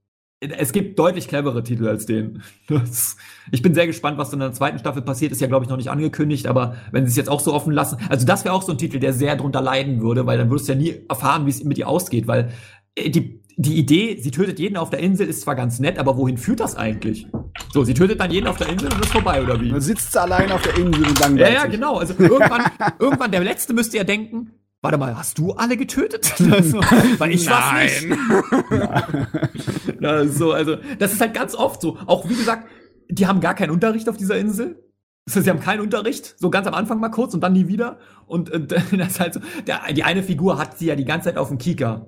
es 0.58 0.72
gibt 0.72 1.00
deutlich 1.00 1.28
clevere 1.28 1.64
Titel 1.64 1.88
als 1.88 2.06
den. 2.06 2.42
Das, 2.68 3.18
ich 3.52 3.62
bin 3.62 3.74
sehr 3.74 3.88
gespannt, 3.88 4.18
was 4.18 4.34
in 4.34 4.40
der 4.40 4.54
zweiten 4.54 4.80
Staffel 4.80 5.02
passiert. 5.02 5.32
Ist 5.32 5.42
ja, 5.42 5.48
glaube 5.48 5.66
ich, 5.66 5.70
noch 5.70 5.78
nicht 5.78 5.90
angekündigt, 5.90 6.48
aber 6.48 6.76
wenn 6.92 7.06
sie 7.06 7.12
es 7.12 7.16
jetzt 7.16 7.30
auch 7.30 7.40
so 7.40 7.54
offen 7.54 7.74
lassen, 7.74 7.98
also 8.10 8.26
das 8.26 8.46
wäre 8.46 8.54
auch 8.54 8.64
so 8.64 8.72
ein 8.72 8.78
Titel, 8.78 9.00
der 9.00 9.14
sehr 9.14 9.36
drunter 9.36 9.62
leiden 9.62 10.02
würde, 10.02 10.26
weil 10.26 10.38
dann 10.38 10.50
würdest 10.50 10.68
du 10.70 10.74
ja 10.74 10.80
nie 10.80 10.96
erfahren, 11.10 11.46
wie 11.46 11.50
es 11.50 11.64
mit 11.64 11.78
ihr 11.78 11.88
ausgeht, 11.88 12.28
weil 12.28 12.52
äh, 12.96 13.10
die, 13.10 13.42
die 13.56 13.78
Idee, 13.78 14.18
sie 14.20 14.32
tötet 14.32 14.60
jeden 14.60 14.78
auf 14.78 14.90
der 14.90 15.00
Insel, 15.00 15.28
ist 15.28 15.42
zwar 15.42 15.56
ganz 15.56 15.80
nett, 15.80 16.00
aber 16.00 16.18
wohin 16.18 16.38
führt 16.38 16.60
das 16.60 16.76
eigentlich? 16.76 17.28
So, 17.72 17.84
sie 17.84 17.94
tötet 17.94 18.20
dann 18.20 18.32
jeden 18.32 18.48
auf 18.48 18.58
der 18.58 18.70
Insel 18.70 18.92
und 18.92 19.00
ist 19.04 19.12
vorbei, 19.12 19.42
oder 19.42 19.60
wie? 19.62 19.70
Dann 19.70 19.82
sitzt 19.82 20.12
sie 20.12 20.22
allein 20.22 20.52
auf 20.52 20.62
der 20.62 20.76
Insel 20.78 21.06
und 21.06 21.22
dann 21.22 21.38
Ja, 21.38 21.50
ja, 21.50 21.66
genau. 21.68 21.98
Also 21.98 22.16
irgendwann, 22.18 22.64
irgendwann 23.00 23.32
der 23.32 23.44
Letzte 23.44 23.74
müsste 23.74 23.98
ja 23.98 24.04
denken, 24.04 24.52
Warte 24.84 24.98
mal, 24.98 25.18
hast 25.18 25.40
du 25.40 25.54
alle 25.54 25.78
getötet? 25.78 26.34
Also, 26.52 26.80
weil 27.18 27.32
ich 27.32 27.46
Nein. 27.46 27.90
nicht. 28.10 30.04
also, 30.04 30.52
also, 30.52 30.76
das 31.00 31.14
ist 31.14 31.22
halt 31.22 31.34
ganz 31.34 31.56
oft 31.56 31.82
so. 31.82 31.98
Auch 32.06 32.28
wie 32.28 32.36
gesagt, 32.36 32.68
die 33.10 33.26
haben 33.26 33.40
gar 33.40 33.56
keinen 33.56 33.72
Unterricht 33.72 34.10
auf 34.10 34.18
dieser 34.18 34.38
Insel. 34.38 34.84
Das 35.26 35.38
heißt, 35.38 35.46
sie 35.46 35.50
haben 35.50 35.62
keinen 35.62 35.80
Unterricht, 35.80 36.36
so 36.38 36.50
ganz 36.50 36.68
am 36.68 36.74
Anfang 36.74 37.00
mal 37.00 37.10
kurz 37.10 37.34
und 37.34 37.40
dann 37.42 37.54
nie 37.54 37.70
wieder. 37.70 37.98
Und 38.28 38.52
äh, 38.52 38.60
das 38.68 39.14
ist 39.14 39.20
halt 39.22 39.34
so, 39.36 39.40
der, 39.66 39.94
die 39.94 40.04
eine 40.04 40.22
Figur 40.22 40.58
hat 40.58 40.78
sie 40.78 40.88
ja 40.88 40.98
die 40.98 41.06
ganze 41.06 41.30
Zeit 41.30 41.38
auf 41.38 41.48
dem 41.48 41.58
Kika. 41.60 42.06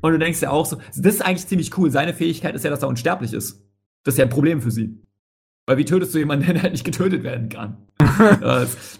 Und 0.00 0.12
du 0.12 0.18
denkst 0.18 0.40
ja 0.40 0.50
auch 0.50 0.64
so, 0.64 0.78
das 0.96 1.16
ist 1.16 1.22
eigentlich 1.22 1.46
ziemlich 1.46 1.76
cool. 1.76 1.90
Seine 1.90 2.14
Fähigkeit 2.14 2.54
ist 2.54 2.64
ja, 2.64 2.70
dass 2.70 2.82
er 2.82 2.88
unsterblich 2.88 3.34
ist. 3.34 3.62
Das 4.02 4.14
ist 4.14 4.18
ja 4.18 4.24
ein 4.24 4.30
Problem 4.30 4.62
für 4.62 4.70
sie. 4.70 4.98
Weil 5.66 5.78
wie 5.78 5.84
tötest 5.84 6.14
du 6.14 6.18
jemanden, 6.18 6.46
der 6.52 6.62
halt 6.62 6.72
nicht 6.72 6.84
getötet 6.84 7.22
werden 7.22 7.48
kann? 7.48 7.78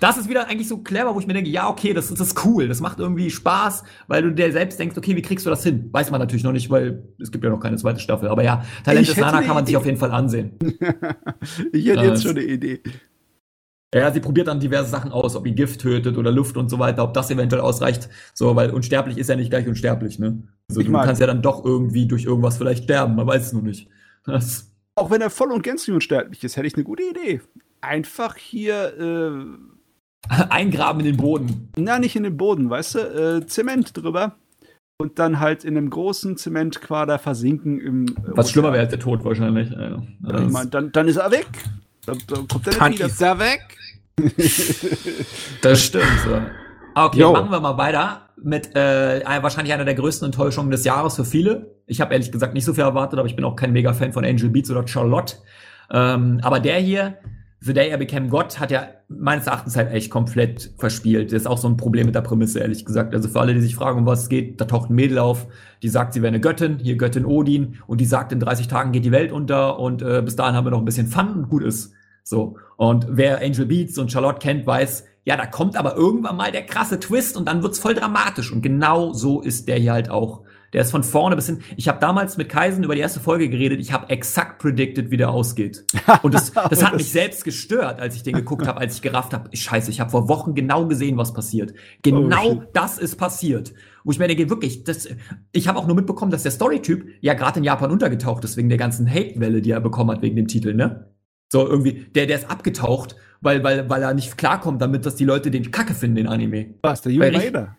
das 0.00 0.16
ist 0.16 0.28
wieder 0.28 0.48
eigentlich 0.48 0.68
so 0.68 0.78
clever, 0.78 1.14
wo 1.14 1.20
ich 1.20 1.26
mir 1.26 1.34
denke, 1.34 1.50
ja, 1.50 1.68
okay, 1.68 1.92
das, 1.92 2.08
das 2.08 2.20
ist 2.20 2.44
cool, 2.44 2.68
das 2.68 2.80
macht 2.80 2.98
irgendwie 2.98 3.30
Spaß, 3.30 3.84
weil 4.06 4.22
du 4.22 4.32
dir 4.32 4.50
selbst 4.50 4.78
denkst, 4.78 4.96
okay, 4.96 5.14
wie 5.14 5.22
kriegst 5.22 5.44
du 5.44 5.50
das 5.50 5.62
hin? 5.62 5.88
Weiß 5.92 6.10
man 6.10 6.20
natürlich 6.20 6.44
noch 6.44 6.52
nicht, 6.52 6.70
weil 6.70 7.02
es 7.20 7.30
gibt 7.30 7.44
ja 7.44 7.50
noch 7.50 7.60
keine 7.60 7.76
zweite 7.76 8.00
Staffel. 8.00 8.28
Aber 8.28 8.42
ja, 8.42 8.64
Talent 8.84 9.08
des 9.08 9.16
Nana 9.16 9.42
kann 9.42 9.54
man 9.54 9.66
sich 9.66 9.76
auf 9.76 9.84
jeden 9.84 9.98
Fall 9.98 10.10
ansehen. 10.10 10.52
ich 11.72 11.86
hätte 11.86 12.04
jetzt 12.04 12.22
schon 12.22 12.32
eine 12.32 12.44
Idee. 12.44 12.80
Ja, 13.94 14.10
sie 14.10 14.18
probiert 14.18 14.48
dann 14.48 14.58
diverse 14.58 14.90
Sachen 14.90 15.12
aus, 15.12 15.36
ob 15.36 15.46
ihn 15.46 15.54
Gift 15.54 15.80
tötet 15.80 16.18
oder 16.18 16.32
Luft 16.32 16.56
und 16.56 16.68
so 16.68 16.80
weiter, 16.80 17.04
ob 17.04 17.14
das 17.14 17.30
eventuell 17.30 17.62
ausreicht. 17.62 18.08
So, 18.32 18.56
weil 18.56 18.70
unsterblich 18.70 19.18
ist 19.18 19.28
ja 19.28 19.36
nicht 19.36 19.50
gleich 19.50 19.68
unsterblich, 19.68 20.18
ne? 20.18 20.42
Also 20.68 20.80
ich 20.80 20.88
du 20.88 20.92
kannst 20.94 21.20
ja 21.20 21.28
dann 21.28 21.42
doch 21.42 21.64
irgendwie 21.64 22.06
durch 22.06 22.24
irgendwas 22.24 22.56
vielleicht 22.56 22.84
sterben, 22.84 23.14
man 23.14 23.26
weiß 23.26 23.46
es 23.46 23.52
nur 23.52 23.62
nicht. 23.62 23.88
Das 24.26 24.73
auch 24.96 25.10
wenn 25.10 25.20
er 25.20 25.30
voll 25.30 25.52
und 25.52 25.62
gänzlich 25.62 25.94
unsterblich 25.94 26.42
ist, 26.44 26.56
hätte 26.56 26.66
ich 26.66 26.74
eine 26.74 26.84
gute 26.84 27.02
Idee. 27.02 27.40
Einfach 27.80 28.36
hier 28.36 28.98
äh, 30.30 30.34
eingraben 30.48 31.00
in 31.00 31.06
den 31.06 31.16
Boden. 31.16 31.70
Na, 31.76 31.98
nicht 31.98 32.16
in 32.16 32.22
den 32.22 32.36
Boden, 32.36 32.70
weißt 32.70 32.94
du? 32.94 32.98
Äh, 32.98 33.46
Zement 33.46 33.96
drüber. 33.96 34.36
Und 34.96 35.18
dann 35.18 35.40
halt 35.40 35.64
in 35.64 35.76
einem 35.76 35.90
großen 35.90 36.36
Zementquader 36.36 37.18
versinken 37.18 37.80
im. 37.80 38.06
Äh, 38.06 38.12
Was 38.26 38.52
schlimmer 38.52 38.72
wäre 38.72 38.82
als 38.82 38.90
der 38.90 39.00
Tod 39.00 39.24
wahrscheinlich. 39.24 39.70
Ja, 39.70 40.00
ich 40.22 40.52
mein, 40.52 40.70
dann, 40.70 40.92
dann 40.92 41.08
ist 41.08 41.16
er 41.16 41.32
weg. 41.32 41.48
Dann, 42.06 42.18
dann 42.28 42.46
kommt 42.46 42.68
er 42.68 42.74
dann 42.74 42.92
wieder. 42.92 43.06
ist 43.06 43.20
er 43.20 43.38
weg. 43.40 43.76
das 45.62 45.82
stimmt. 45.82 46.04
So. 46.24 46.40
Okay, 46.94 47.20
Yo. 47.20 47.32
machen 47.32 47.50
wir 47.50 47.60
mal 47.60 47.76
weiter 47.76 48.28
mit 48.42 48.76
äh, 48.76 49.22
wahrscheinlich 49.42 49.72
einer 49.72 49.84
der 49.84 49.94
größten 49.94 50.26
Enttäuschungen 50.26 50.70
des 50.70 50.84
Jahres 50.84 51.16
für 51.16 51.24
viele. 51.24 51.74
Ich 51.86 52.00
habe 52.00 52.12
ehrlich 52.12 52.30
gesagt 52.30 52.54
nicht 52.54 52.64
so 52.64 52.74
viel 52.74 52.84
erwartet, 52.84 53.18
aber 53.18 53.26
ich 53.26 53.36
bin 53.36 53.44
auch 53.44 53.56
kein 53.56 53.72
Mega-Fan 53.72 54.12
von 54.12 54.24
Angel 54.24 54.48
Beats 54.50 54.70
oder 54.70 54.86
Charlotte. 54.86 55.36
Ähm, 55.90 56.40
aber 56.42 56.60
der 56.60 56.76
hier, 56.76 57.18
The 57.60 57.72
Day 57.72 57.92
I 57.92 57.96
Became 57.96 58.28
God, 58.28 58.60
hat 58.60 58.70
ja 58.70 58.88
meines 59.08 59.46
Erachtens 59.46 59.76
halt 59.76 59.90
echt 59.92 60.10
komplett 60.10 60.72
verspielt. 60.78 61.32
Das 61.32 61.42
ist 61.42 61.46
auch 61.46 61.58
so 61.58 61.68
ein 61.68 61.76
Problem 61.76 62.06
mit 62.06 62.14
der 62.14 62.20
Prämisse, 62.20 62.60
ehrlich 62.60 62.84
gesagt. 62.84 63.14
Also 63.14 63.28
für 63.28 63.40
alle, 63.40 63.54
die 63.54 63.60
sich 63.60 63.74
fragen, 63.74 64.00
um 64.00 64.06
was 64.06 64.22
es 64.22 64.28
geht, 64.28 64.60
da 64.60 64.64
taucht 64.66 64.90
ein 64.90 64.94
Mädel 64.94 65.18
auf, 65.18 65.46
die 65.82 65.88
sagt, 65.88 66.14
sie 66.14 66.22
wäre 66.22 66.28
eine 66.28 66.40
Göttin, 66.40 66.78
hier 66.78 66.96
Göttin 66.96 67.24
Odin, 67.24 67.78
und 67.86 68.00
die 68.00 68.06
sagt, 68.06 68.32
in 68.32 68.40
30 68.40 68.68
Tagen 68.68 68.92
geht 68.92 69.04
die 69.04 69.12
Welt 69.12 69.32
unter 69.32 69.78
und 69.78 70.02
äh, 70.02 70.22
bis 70.22 70.36
dahin 70.36 70.54
haben 70.54 70.66
wir 70.66 70.70
noch 70.70 70.78
ein 70.78 70.84
bisschen 70.84 71.06
Fun 71.06 71.32
und 71.32 71.48
gut 71.48 71.64
ist. 71.64 71.92
So. 72.22 72.56
Und 72.76 73.06
wer 73.10 73.40
Angel 73.42 73.66
Beats 73.66 73.98
und 73.98 74.10
Charlotte 74.10 74.38
kennt, 74.38 74.66
weiß, 74.66 75.04
ja, 75.24 75.36
da 75.36 75.46
kommt 75.46 75.76
aber 75.76 75.96
irgendwann 75.96 76.36
mal 76.36 76.52
der 76.52 76.66
krasse 76.66 77.00
Twist 77.00 77.36
und 77.36 77.48
dann 77.48 77.62
wird's 77.62 77.78
voll 77.78 77.94
dramatisch. 77.94 78.52
Und 78.52 78.62
genau 78.62 79.12
so 79.12 79.40
ist 79.40 79.68
der 79.68 79.78
hier 79.78 79.92
halt 79.92 80.10
auch. 80.10 80.42
Der 80.74 80.82
ist 80.82 80.90
von 80.90 81.04
vorne 81.04 81.36
bis 81.36 81.46
hin. 81.46 81.60
Ich 81.76 81.86
habe 81.86 82.00
damals 82.00 82.36
mit 82.36 82.48
Kaisen 82.48 82.82
über 82.82 82.96
die 82.96 83.00
erste 83.00 83.20
Folge 83.20 83.48
geredet. 83.48 83.78
Ich 83.80 83.92
habe 83.92 84.10
exakt 84.10 84.60
predicted, 84.60 85.12
wie 85.12 85.16
der 85.16 85.30
ausgeht. 85.30 85.86
Und 86.22 86.34
das, 86.34 86.50
das 86.70 86.84
hat 86.84 86.96
mich 86.96 87.10
selbst 87.10 87.44
gestört, 87.44 88.00
als 88.00 88.16
ich 88.16 88.24
den 88.24 88.34
geguckt 88.34 88.66
habe, 88.66 88.80
als 88.80 88.96
ich 88.96 89.02
gerafft 89.02 89.32
habe. 89.32 89.56
Scheiße, 89.56 89.88
ich 89.90 90.00
habe 90.00 90.10
vor 90.10 90.28
Wochen 90.28 90.54
genau 90.54 90.86
gesehen, 90.86 91.16
was 91.16 91.32
passiert. 91.32 91.74
Genau 92.02 92.54
oh, 92.54 92.62
das 92.72 92.98
ist 92.98 93.16
passiert. 93.16 93.72
Wo 94.02 94.10
ich 94.10 94.18
mir 94.18 94.26
denke, 94.26 94.50
wirklich, 94.50 94.82
das, 94.82 95.08
ich 95.52 95.68
habe 95.68 95.78
auch 95.78 95.86
nur 95.86 95.94
mitbekommen, 95.94 96.32
dass 96.32 96.42
der 96.42 96.50
Storytyp 96.50 97.06
ja 97.20 97.34
gerade 97.34 97.60
in 97.60 97.64
Japan 97.64 97.92
untergetaucht 97.92 98.42
ist, 98.44 98.56
wegen 98.56 98.68
der 98.68 98.76
ganzen 98.76 99.08
Hate-Welle, 99.08 99.62
die 99.62 99.70
er 99.70 99.80
bekommen 99.80 100.10
hat, 100.10 100.22
wegen 100.22 100.34
dem 100.34 100.48
Titel, 100.48 100.74
ne? 100.74 101.13
So 101.54 101.68
irgendwie, 101.68 102.06
der, 102.16 102.26
der 102.26 102.36
ist 102.36 102.50
abgetaucht, 102.50 103.14
weil, 103.40 103.62
weil, 103.62 103.88
weil 103.88 104.02
er 104.02 104.12
nicht 104.12 104.36
klarkommt 104.36 104.82
damit, 104.82 105.06
dass 105.06 105.14
die 105.14 105.24
Leute 105.24 105.52
den 105.52 105.70
Kacke 105.70 105.94
finden, 105.94 106.16
den 106.16 106.26
Anime. 106.26 106.74
Was, 106.82 107.02
der 107.02 107.12
Junge 107.12 107.32
Raider? 107.32 107.76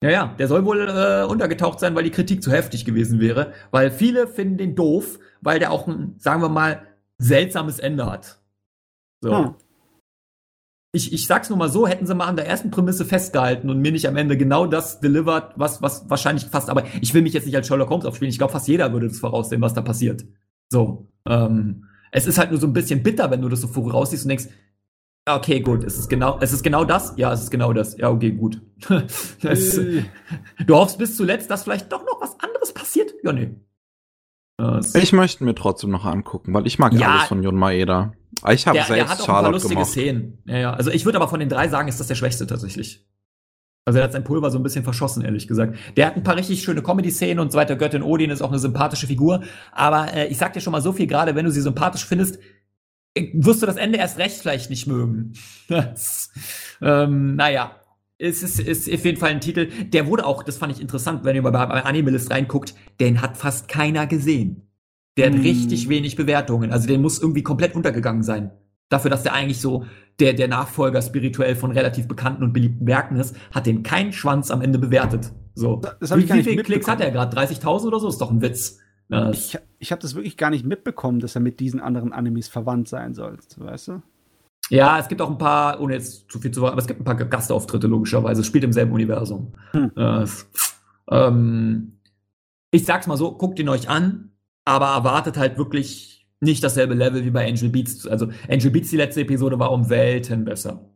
Ja, 0.00 0.10
ja, 0.10 0.34
der 0.38 0.46
soll 0.46 0.64
wohl 0.64 0.88
äh, 0.88 1.24
untergetaucht 1.24 1.80
sein, 1.80 1.96
weil 1.96 2.04
die 2.04 2.12
Kritik 2.12 2.44
zu 2.44 2.52
heftig 2.52 2.84
gewesen 2.84 3.18
wäre. 3.18 3.54
Weil 3.72 3.90
viele 3.90 4.28
finden 4.28 4.56
den 4.56 4.76
doof, 4.76 5.18
weil 5.40 5.58
der 5.58 5.72
auch 5.72 5.88
ein, 5.88 6.14
sagen 6.18 6.42
wir 6.42 6.48
mal, 6.48 6.86
seltsames 7.18 7.80
Ende 7.80 8.06
hat. 8.06 8.38
So. 9.20 9.36
Hm. 9.36 9.54
Ich, 10.92 11.12
ich 11.12 11.26
sag's 11.26 11.48
nur 11.48 11.58
mal 11.58 11.70
so, 11.70 11.88
hätten 11.88 12.06
sie 12.06 12.14
mal 12.14 12.26
an 12.26 12.36
der 12.36 12.46
ersten 12.46 12.70
Prämisse 12.70 13.04
festgehalten 13.04 13.68
und 13.68 13.80
mir 13.80 13.90
nicht 13.90 14.06
am 14.06 14.14
Ende 14.14 14.36
genau 14.36 14.64
das 14.64 15.00
delivered, 15.00 15.54
was, 15.56 15.82
was 15.82 16.08
wahrscheinlich 16.08 16.44
fast, 16.46 16.70
aber 16.70 16.84
ich 17.00 17.12
will 17.14 17.22
mich 17.22 17.32
jetzt 17.32 17.46
nicht 17.46 17.56
als 17.56 17.66
Sherlock 17.66 17.90
Holmes 17.90 18.06
aufspielen. 18.06 18.30
Ich 18.30 18.38
glaube, 18.38 18.52
fast 18.52 18.68
jeder 18.68 18.92
würde 18.92 19.08
das 19.08 19.18
voraussehen, 19.18 19.60
was 19.60 19.74
da 19.74 19.82
passiert. 19.82 20.24
So. 20.70 21.08
Ähm, 21.26 21.82
es 22.10 22.26
ist 22.26 22.38
halt 22.38 22.50
nur 22.50 22.60
so 22.60 22.66
ein 22.66 22.72
bisschen 22.72 23.02
bitter, 23.02 23.30
wenn 23.30 23.42
du 23.42 23.48
das 23.48 23.60
so 23.60 23.68
voraussiehst 23.68 24.24
und 24.24 24.30
denkst, 24.30 24.48
Okay, 25.28 25.60
gut. 25.60 25.84
Es 25.84 25.98
ist 25.98 26.08
genau, 26.08 26.38
es 26.40 26.52
ist 26.52 26.62
genau 26.62 26.84
das. 26.84 27.12
Ja, 27.16 27.32
es 27.32 27.42
ist 27.42 27.50
genau 27.50 27.72
das. 27.72 27.96
Ja, 27.98 28.10
okay, 28.10 28.30
gut. 28.30 28.62
das, 29.42 29.78
äh. 29.78 30.04
du 30.66 30.74
hoffst 30.74 30.98
bis 30.98 31.16
zuletzt, 31.16 31.50
dass 31.50 31.64
vielleicht 31.64 31.92
doch 31.92 32.04
noch 32.04 32.20
was 32.20 32.38
anderes 32.40 32.72
passiert? 32.72 33.12
Ja, 33.22 33.32
nee. 33.32 33.54
Das 34.56 34.94
ich 34.94 35.12
möchte 35.12 35.44
mir 35.44 35.54
trotzdem 35.54 35.90
noch 35.90 36.04
angucken, 36.04 36.52
weil 36.52 36.66
ich 36.66 36.80
mag 36.80 36.92
ja 36.92 37.10
alles 37.10 37.28
von 37.28 37.42
Jon 37.42 37.54
Maeda. 37.54 38.12
Ich 38.50 38.66
habe 38.66 38.78
selbst 38.78 38.90
der 38.90 39.08
hat 39.08 39.20
auch 39.20 39.26
Charlotte 39.26 39.28
ein 39.28 39.42
paar 39.44 39.52
lustige 39.52 39.74
gemacht. 39.74 39.90
Szenen. 39.90 40.38
Ja, 40.46 40.58
ja. 40.58 40.72
Also 40.72 40.90
ich 40.90 41.04
würde 41.04 41.18
aber 41.18 41.28
von 41.28 41.38
den 41.38 41.48
drei 41.48 41.68
sagen, 41.68 41.88
ist 41.88 42.00
das 42.00 42.08
der 42.08 42.16
schwächste 42.16 42.46
tatsächlich. 42.46 43.06
Also 43.88 44.00
er 44.00 44.04
hat 44.04 44.12
sein 44.12 44.22
Pulver 44.22 44.50
so 44.50 44.58
ein 44.58 44.62
bisschen 44.62 44.84
verschossen, 44.84 45.24
ehrlich 45.24 45.48
gesagt. 45.48 45.78
Der 45.96 46.06
hat 46.06 46.14
ein 46.14 46.22
paar 46.22 46.36
richtig 46.36 46.62
schöne 46.62 46.82
Comedy-Szenen 46.82 47.38
und 47.38 47.50
so 47.50 47.56
weiter. 47.56 47.74
Göttin 47.74 48.02
Odin 48.02 48.28
ist 48.28 48.42
auch 48.42 48.50
eine 48.50 48.58
sympathische 48.58 49.06
Figur. 49.06 49.44
Aber 49.72 50.12
äh, 50.12 50.26
ich 50.26 50.36
sag 50.36 50.52
dir 50.52 50.60
schon 50.60 50.72
mal 50.72 50.82
so 50.82 50.92
viel, 50.92 51.06
gerade 51.06 51.34
wenn 51.34 51.46
du 51.46 51.50
sie 51.50 51.62
sympathisch 51.62 52.04
findest, 52.04 52.38
wirst 53.32 53.62
du 53.62 53.66
das 53.66 53.76
Ende 53.76 53.96
erst 53.96 54.18
recht 54.18 54.42
vielleicht 54.42 54.68
nicht 54.68 54.86
mögen. 54.86 55.32
Das, 55.68 56.30
ähm, 56.82 57.34
naja, 57.36 57.76
es 58.18 58.42
ist, 58.42 58.60
ist 58.60 58.92
auf 58.92 59.04
jeden 59.06 59.16
Fall 59.16 59.30
ein 59.30 59.40
Titel, 59.40 59.70
der 59.86 60.06
wurde 60.06 60.26
auch, 60.26 60.42
das 60.42 60.58
fand 60.58 60.70
ich 60.74 60.82
interessant, 60.82 61.24
wenn 61.24 61.34
ihr 61.34 61.40
mal 61.40 61.50
bei 61.50 61.64
Animalist 61.64 62.30
reinguckt, 62.30 62.74
den 63.00 63.22
hat 63.22 63.38
fast 63.38 63.68
keiner 63.68 64.06
gesehen. 64.06 64.68
Der 65.16 65.30
hat 65.30 65.38
mm. 65.38 65.40
richtig 65.40 65.88
wenig 65.88 66.14
Bewertungen. 66.14 66.72
Also 66.72 66.88
der 66.88 66.98
muss 66.98 67.22
irgendwie 67.22 67.42
komplett 67.42 67.74
untergegangen 67.74 68.22
sein. 68.22 68.50
Dafür, 68.90 69.10
dass 69.10 69.22
der 69.22 69.32
eigentlich 69.32 69.62
so 69.62 69.86
der, 70.20 70.32
der 70.34 70.48
Nachfolger 70.48 71.00
spirituell 71.00 71.54
von 71.54 71.70
relativ 71.70 72.08
bekannten 72.08 72.42
und 72.42 72.52
beliebten 72.52 72.86
Werken 72.86 73.16
ist, 73.16 73.36
hat 73.52 73.66
den 73.66 73.82
keinen 73.82 74.12
Schwanz 74.12 74.50
am 74.50 74.62
Ende 74.62 74.78
bewertet. 74.78 75.32
So. 75.54 75.80
Wie, 76.00 76.28
wie 76.28 76.42
viele 76.42 76.62
Klicks 76.62 76.88
hat 76.88 77.00
er 77.00 77.10
gerade? 77.10 77.36
30.000 77.36 77.86
oder 77.86 78.00
so? 78.00 78.08
Ist 78.08 78.18
doch 78.18 78.30
ein 78.30 78.42
Witz. 78.42 78.78
Ja, 79.08 79.30
ich 79.30 79.58
ich 79.78 79.92
habe 79.92 80.02
das 80.02 80.14
wirklich 80.14 80.36
gar 80.36 80.50
nicht 80.50 80.66
mitbekommen, 80.66 81.20
dass 81.20 81.34
er 81.34 81.40
mit 81.40 81.60
diesen 81.60 81.80
anderen 81.80 82.12
Animes 82.12 82.48
verwandt 82.48 82.88
sein 82.88 83.14
soll, 83.14 83.38
weißt 83.56 83.88
du? 83.88 84.02
Ja, 84.70 84.98
es 84.98 85.08
gibt 85.08 85.22
auch 85.22 85.30
ein 85.30 85.38
paar, 85.38 85.80
ohne 85.80 85.94
jetzt 85.94 86.30
zu 86.30 86.38
viel 86.40 86.50
zu 86.50 86.60
sagen, 86.60 86.72
aber 86.72 86.80
es 86.80 86.86
gibt 86.86 87.00
ein 87.00 87.04
paar 87.04 87.14
Gastauftritte 87.14 87.86
logischerweise. 87.86 88.42
Es 88.42 88.46
spielt 88.46 88.64
im 88.64 88.72
selben 88.72 88.92
Universum. 88.92 89.54
Hm. 89.72 89.92
Äh, 89.96 90.26
ähm, 91.10 91.98
ich 92.70 92.84
sag's 92.84 93.06
mal 93.06 93.16
so, 93.16 93.32
guckt 93.32 93.58
ihn 93.58 93.68
euch 93.70 93.88
an, 93.88 94.32
aber 94.66 94.88
erwartet 94.88 95.38
halt 95.38 95.56
wirklich 95.56 96.17
nicht 96.40 96.62
dasselbe 96.62 96.94
Level 96.94 97.24
wie 97.24 97.30
bei 97.30 97.48
Angel 97.48 97.68
Beats. 97.68 98.06
Also 98.06 98.28
Angel 98.48 98.70
Beats, 98.70 98.90
die 98.90 98.96
letzte 98.96 99.22
Episode, 99.22 99.58
war 99.58 99.72
um 99.72 99.90
Welten 99.90 100.44
besser. 100.44 100.94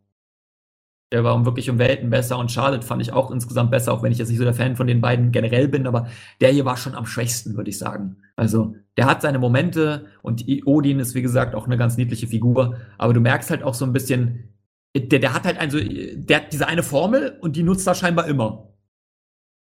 Der 1.12 1.24
war 1.24 1.34
um 1.34 1.44
wirklich 1.44 1.68
um 1.68 1.78
Welten 1.78 2.08
besser 2.08 2.38
und 2.38 2.50
Charlotte 2.50 2.86
fand 2.86 3.02
ich 3.02 3.12
auch 3.12 3.30
insgesamt 3.30 3.70
besser, 3.70 3.92
auch 3.92 4.02
wenn 4.02 4.12
ich 4.12 4.18
jetzt 4.18 4.30
nicht 4.30 4.38
so 4.38 4.44
der 4.44 4.54
Fan 4.54 4.76
von 4.76 4.86
den 4.86 5.02
beiden 5.02 5.30
generell 5.30 5.68
bin, 5.68 5.86
aber 5.86 6.08
der 6.40 6.50
hier 6.50 6.64
war 6.64 6.78
schon 6.78 6.94
am 6.94 7.04
schwächsten, 7.04 7.54
würde 7.54 7.68
ich 7.68 7.76
sagen. 7.76 8.16
Also, 8.34 8.76
der 8.96 9.04
hat 9.04 9.20
seine 9.20 9.38
Momente 9.38 10.06
und 10.22 10.46
Odin 10.64 11.00
ist, 11.00 11.14
wie 11.14 11.20
gesagt, 11.20 11.54
auch 11.54 11.66
eine 11.66 11.76
ganz 11.76 11.98
niedliche 11.98 12.26
Figur, 12.26 12.78
aber 12.96 13.12
du 13.12 13.20
merkst 13.20 13.50
halt 13.50 13.62
auch 13.62 13.74
so 13.74 13.84
ein 13.84 13.92
bisschen, 13.92 14.54
der, 14.96 15.18
der 15.18 15.34
hat 15.34 15.44
halt 15.44 15.58
also, 15.60 15.78
der 15.80 16.36
hat 16.38 16.52
diese 16.52 16.66
eine 16.66 16.82
Formel 16.82 17.36
und 17.42 17.56
die 17.56 17.62
nutzt 17.62 17.86
er 17.86 17.94
scheinbar 17.94 18.26
immer. 18.26 18.72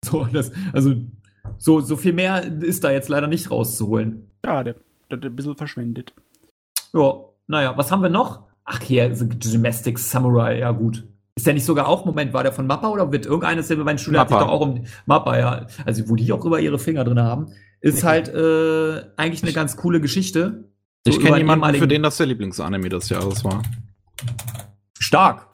So, 0.05 0.25
das, 0.31 0.53
also, 0.71 0.95
so, 1.57 1.81
so 1.81 1.97
viel 1.97 2.13
mehr 2.13 2.41
ist 2.61 2.85
da 2.85 2.91
jetzt 2.91 3.09
leider 3.09 3.27
nicht 3.27 3.51
rauszuholen. 3.51 4.31
Ja, 4.45 4.63
hat 5.11 5.23
ein 5.23 5.35
bisschen 5.35 5.55
verschwendet. 5.55 6.13
Ja, 6.93 7.15
naja, 7.47 7.77
was 7.77 7.91
haben 7.91 8.01
wir 8.01 8.09
noch? 8.09 8.43
Ach, 8.65 8.81
hier, 8.81 9.09
Domestic 9.09 9.99
Samurai, 9.99 10.59
ja 10.59 10.71
gut. 10.71 11.03
Ist 11.35 11.47
der 11.47 11.55
nicht 11.55 11.65
sogar 11.65 11.87
auch, 11.87 12.05
Moment, 12.05 12.33
war 12.33 12.43
der 12.43 12.53
von 12.53 12.67
Mappa 12.67 12.89
oder 12.89 13.11
wird 13.11 13.25
irgendeines 13.25 13.67
der 13.67 13.77
beiden 13.77 13.97
hat 14.17 14.29
sich 14.29 14.37
doch 14.37 14.47
auch 14.47 14.61
um 14.61 14.85
Mappa, 15.05 15.37
ja, 15.37 15.67
also 15.83 16.07
wo 16.07 16.15
die 16.15 16.31
auch 16.31 16.45
über 16.45 16.59
ihre 16.59 16.77
Finger 16.77 17.03
drin 17.03 17.19
haben, 17.19 17.47
ist 17.81 18.03
halt 18.03 18.29
äh, 18.29 19.03
eigentlich 19.17 19.43
eine 19.43 19.51
ganz 19.51 19.75
coole 19.75 19.99
Geschichte. 19.99 20.69
So 21.05 21.11
ich 21.11 21.19
kenne 21.19 21.37
jemanden, 21.37 21.75
für 21.75 21.87
den 21.87 22.03
das 22.03 22.17
der 22.17 22.27
Lieblingsanime 22.27 22.87
des 22.87 23.09
Jahres 23.09 23.43
war. 23.43 23.63
Stark. 24.99 25.47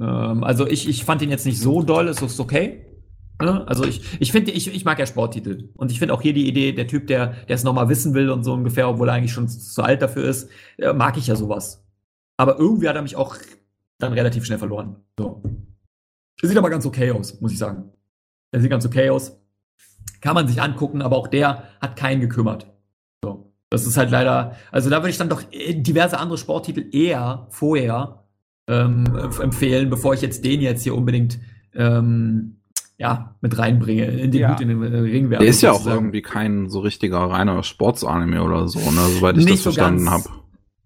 Ähm, 0.00 0.42
also 0.44 0.66
ich, 0.66 0.88
ich 0.88 1.04
fand 1.04 1.22
ihn 1.22 1.30
jetzt 1.30 1.46
nicht 1.46 1.60
so 1.60 1.82
doll, 1.82 2.08
ist 2.08 2.20
es 2.20 2.40
okay. 2.40 2.84
Ne? 3.40 3.66
Also 3.66 3.84
ich, 3.84 4.02
ich 4.20 4.32
finde, 4.32 4.50
ich, 4.50 4.72
ich 4.72 4.84
mag 4.84 4.98
ja 4.98 5.06
Sporttitel. 5.06 5.70
Und 5.76 5.90
ich 5.90 5.98
finde 5.98 6.14
auch 6.14 6.22
hier 6.22 6.32
die 6.32 6.48
Idee, 6.48 6.72
der 6.72 6.86
Typ, 6.86 7.06
der, 7.06 7.28
der 7.48 7.56
es 7.56 7.64
nochmal 7.64 7.88
wissen 7.88 8.14
will 8.14 8.30
und 8.30 8.44
so 8.44 8.52
ungefähr, 8.52 8.88
obwohl 8.88 9.08
er 9.08 9.14
eigentlich 9.14 9.32
schon 9.32 9.48
zu 9.48 9.82
alt 9.82 10.02
dafür 10.02 10.24
ist, 10.24 10.50
äh, 10.78 10.92
mag 10.92 11.16
ich 11.16 11.26
ja 11.26 11.36
sowas. 11.36 11.84
Aber 12.36 12.58
irgendwie 12.58 12.88
hat 12.88 12.96
er 12.96 13.02
mich 13.02 13.16
auch 13.16 13.36
dann 13.98 14.12
relativ 14.12 14.44
schnell 14.44 14.58
verloren. 14.58 14.96
So. 15.18 15.42
Sieht 16.42 16.56
aber 16.56 16.70
ganz 16.70 16.86
okay 16.86 17.10
aus, 17.10 17.40
muss 17.40 17.52
ich 17.52 17.58
sagen. 17.58 17.92
Der 18.52 18.60
sieht 18.60 18.70
ganz 18.70 18.86
okay 18.86 19.10
aus. 19.10 19.38
Kann 20.20 20.34
man 20.34 20.48
sich 20.48 20.60
angucken, 20.60 21.02
aber 21.02 21.16
auch 21.16 21.28
der 21.28 21.64
hat 21.80 21.96
keinen 21.96 22.20
gekümmert. 22.20 22.66
So. 23.22 23.52
Das 23.68 23.86
ist 23.86 23.96
halt 23.96 24.10
leider, 24.10 24.56
also 24.72 24.90
da 24.90 24.98
würde 24.98 25.10
ich 25.10 25.18
dann 25.18 25.28
doch 25.28 25.42
diverse 25.50 26.18
andere 26.18 26.38
Sporttitel 26.38 26.86
eher 26.92 27.46
vorher 27.50 28.24
ähm, 28.68 29.04
empfehlen, 29.40 29.90
bevor 29.90 30.14
ich 30.14 30.22
jetzt 30.22 30.44
den 30.44 30.60
jetzt 30.60 30.82
hier 30.82 30.94
unbedingt 30.94 31.38
ähm, 31.74 32.59
ja, 33.00 33.34
mit 33.40 33.56
reinbringe, 33.58 34.04
in 34.04 34.30
den 34.30 34.42
ja. 34.42 34.50
Hut 34.50 34.60
in 34.60 34.68
den 34.68 34.82
Ring 34.82 35.30
werfe. 35.30 35.42
Der 35.42 35.50
ist 35.50 35.62
ja 35.62 35.72
auch 35.72 35.86
irgendwie 35.86 36.20
kein 36.20 36.68
so 36.68 36.80
richtiger 36.80 37.18
reiner 37.18 37.62
Sportsanime 37.62 38.42
oder 38.42 38.68
so, 38.68 38.78
ne, 38.78 39.00
soweit 39.14 39.38
ich 39.38 39.46
Nicht 39.46 39.56
das 39.56 39.62
so 39.62 39.72
verstanden 39.72 40.10
habe. 40.10 40.24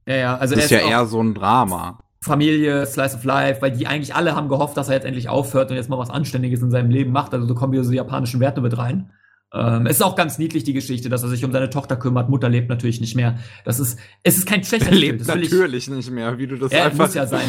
Ja, 0.06 0.14
ja, 0.14 0.36
also 0.36 0.54
das 0.54 0.66
ist 0.66 0.70
ja 0.70 0.78
eher 0.78 1.06
so 1.06 1.20
ein 1.20 1.34
Drama. 1.34 1.98
Familie, 2.20 2.86
Slice 2.86 3.16
of 3.16 3.24
Life, 3.24 3.62
weil 3.62 3.72
die 3.72 3.88
eigentlich 3.88 4.14
alle 4.14 4.36
haben 4.36 4.48
gehofft, 4.48 4.76
dass 4.76 4.88
er 4.88 4.94
jetzt 4.94 5.06
endlich 5.06 5.28
aufhört 5.28 5.70
und 5.70 5.76
jetzt 5.76 5.90
mal 5.90 5.98
was 5.98 6.10
Anständiges 6.10 6.62
in 6.62 6.70
seinem 6.70 6.90
Leben 6.90 7.10
macht. 7.10 7.34
Also 7.34 7.48
da 7.48 7.54
kommen 7.54 7.72
wieder 7.72 7.82
so 7.82 7.92
japanischen 7.92 8.38
Werte 8.38 8.60
mit 8.60 8.78
rein. 8.78 9.10
Ähm, 9.54 9.86
es 9.86 9.96
ist 9.96 10.02
auch 10.02 10.16
ganz 10.16 10.38
niedlich, 10.38 10.64
die 10.64 10.72
Geschichte, 10.72 11.08
dass 11.08 11.22
er 11.22 11.28
sich 11.28 11.44
um 11.44 11.52
seine 11.52 11.70
Tochter 11.70 11.96
kümmert. 11.96 12.28
Mutter 12.28 12.48
lebt 12.48 12.68
natürlich 12.68 13.00
nicht 13.00 13.14
mehr. 13.14 13.38
Das 13.64 13.78
ist, 13.78 13.98
es 14.22 14.36
ist 14.36 14.46
kein 14.46 14.64
schlechter 14.64 14.90
Lebt 14.90 15.20
das 15.20 15.28
natürlich 15.28 15.88
ich, 15.88 15.94
nicht 15.94 16.10
mehr, 16.10 16.38
wie 16.38 16.46
du 16.46 16.56
das 16.56 16.72
er, 16.72 16.86
einfach... 16.86 17.06
Muss 17.06 17.14
ja 17.14 17.26
sein. 17.26 17.46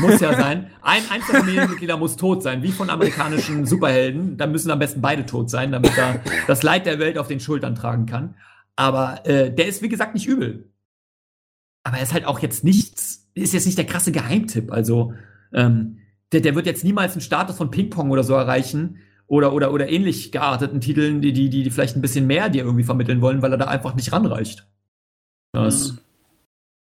Muss 0.00 0.20
ja 0.20 0.34
sein. 0.34 0.70
Ein, 0.82 1.02
eins 1.10 1.26
der 1.26 1.40
Familienmitglieder 1.40 1.96
muss 1.96 2.16
tot 2.16 2.42
sein, 2.42 2.62
wie 2.62 2.72
von 2.72 2.90
amerikanischen 2.90 3.66
Superhelden. 3.66 4.36
Da 4.36 4.46
müssen 4.46 4.70
am 4.70 4.78
besten 4.78 5.00
beide 5.00 5.26
tot 5.26 5.50
sein, 5.50 5.72
damit 5.72 5.96
er 5.98 6.20
das 6.46 6.62
Leid 6.62 6.86
der 6.86 6.98
Welt 6.98 7.18
auf 7.18 7.28
den 7.28 7.40
Schultern 7.40 7.74
tragen 7.74 8.06
kann. 8.06 8.36
Aber 8.76 9.26
äh, 9.26 9.52
der 9.52 9.66
ist, 9.66 9.82
wie 9.82 9.88
gesagt, 9.88 10.14
nicht 10.14 10.26
übel. 10.26 10.70
Aber 11.82 11.96
er 11.96 12.02
ist 12.02 12.12
halt 12.12 12.26
auch 12.26 12.38
jetzt 12.40 12.64
nichts 12.64 13.18
ist 13.42 13.54
jetzt 13.54 13.66
nicht 13.66 13.78
der 13.78 13.86
krasse 13.86 14.12
Geheimtipp. 14.12 14.72
Also 14.72 15.14
ähm, 15.52 15.98
der, 16.32 16.40
der 16.40 16.54
wird 16.54 16.66
jetzt 16.66 16.84
niemals 16.84 17.12
einen 17.12 17.20
Status 17.20 17.56
von 17.56 17.70
Ping-Pong 17.70 18.10
oder 18.10 18.24
so 18.24 18.34
erreichen 18.34 18.98
oder, 19.28 19.52
oder, 19.52 19.72
oder 19.72 19.88
ähnlich 19.88 20.32
gearteten 20.32 20.80
Titeln, 20.80 21.20
die, 21.20 21.32
die, 21.32 21.50
die 21.50 21.70
vielleicht 21.70 21.96
ein 21.96 22.02
bisschen 22.02 22.26
mehr 22.26 22.48
dir 22.48 22.64
irgendwie 22.64 22.84
vermitteln 22.84 23.20
wollen, 23.20 23.42
weil 23.42 23.52
er 23.52 23.58
da 23.58 23.66
einfach 23.66 23.94
nicht 23.94 24.12
ranreicht. 24.12 24.66
Das 25.52 25.92
mhm. 25.92 25.98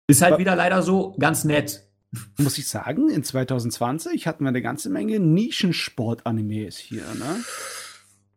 ist 0.08 0.22
halt 0.22 0.38
wieder 0.38 0.56
leider 0.56 0.82
so 0.82 1.16
ganz 1.18 1.44
nett. 1.44 1.84
Muss 2.38 2.58
ich 2.58 2.68
sagen, 2.68 3.08
in 3.08 3.22
2020 3.22 4.26
hatten 4.26 4.44
wir 4.44 4.48
eine 4.48 4.62
ganze 4.62 4.90
Menge 4.90 5.20
Nischensport-Animes 5.20 6.76
hier, 6.76 7.02
ne? 7.02 7.44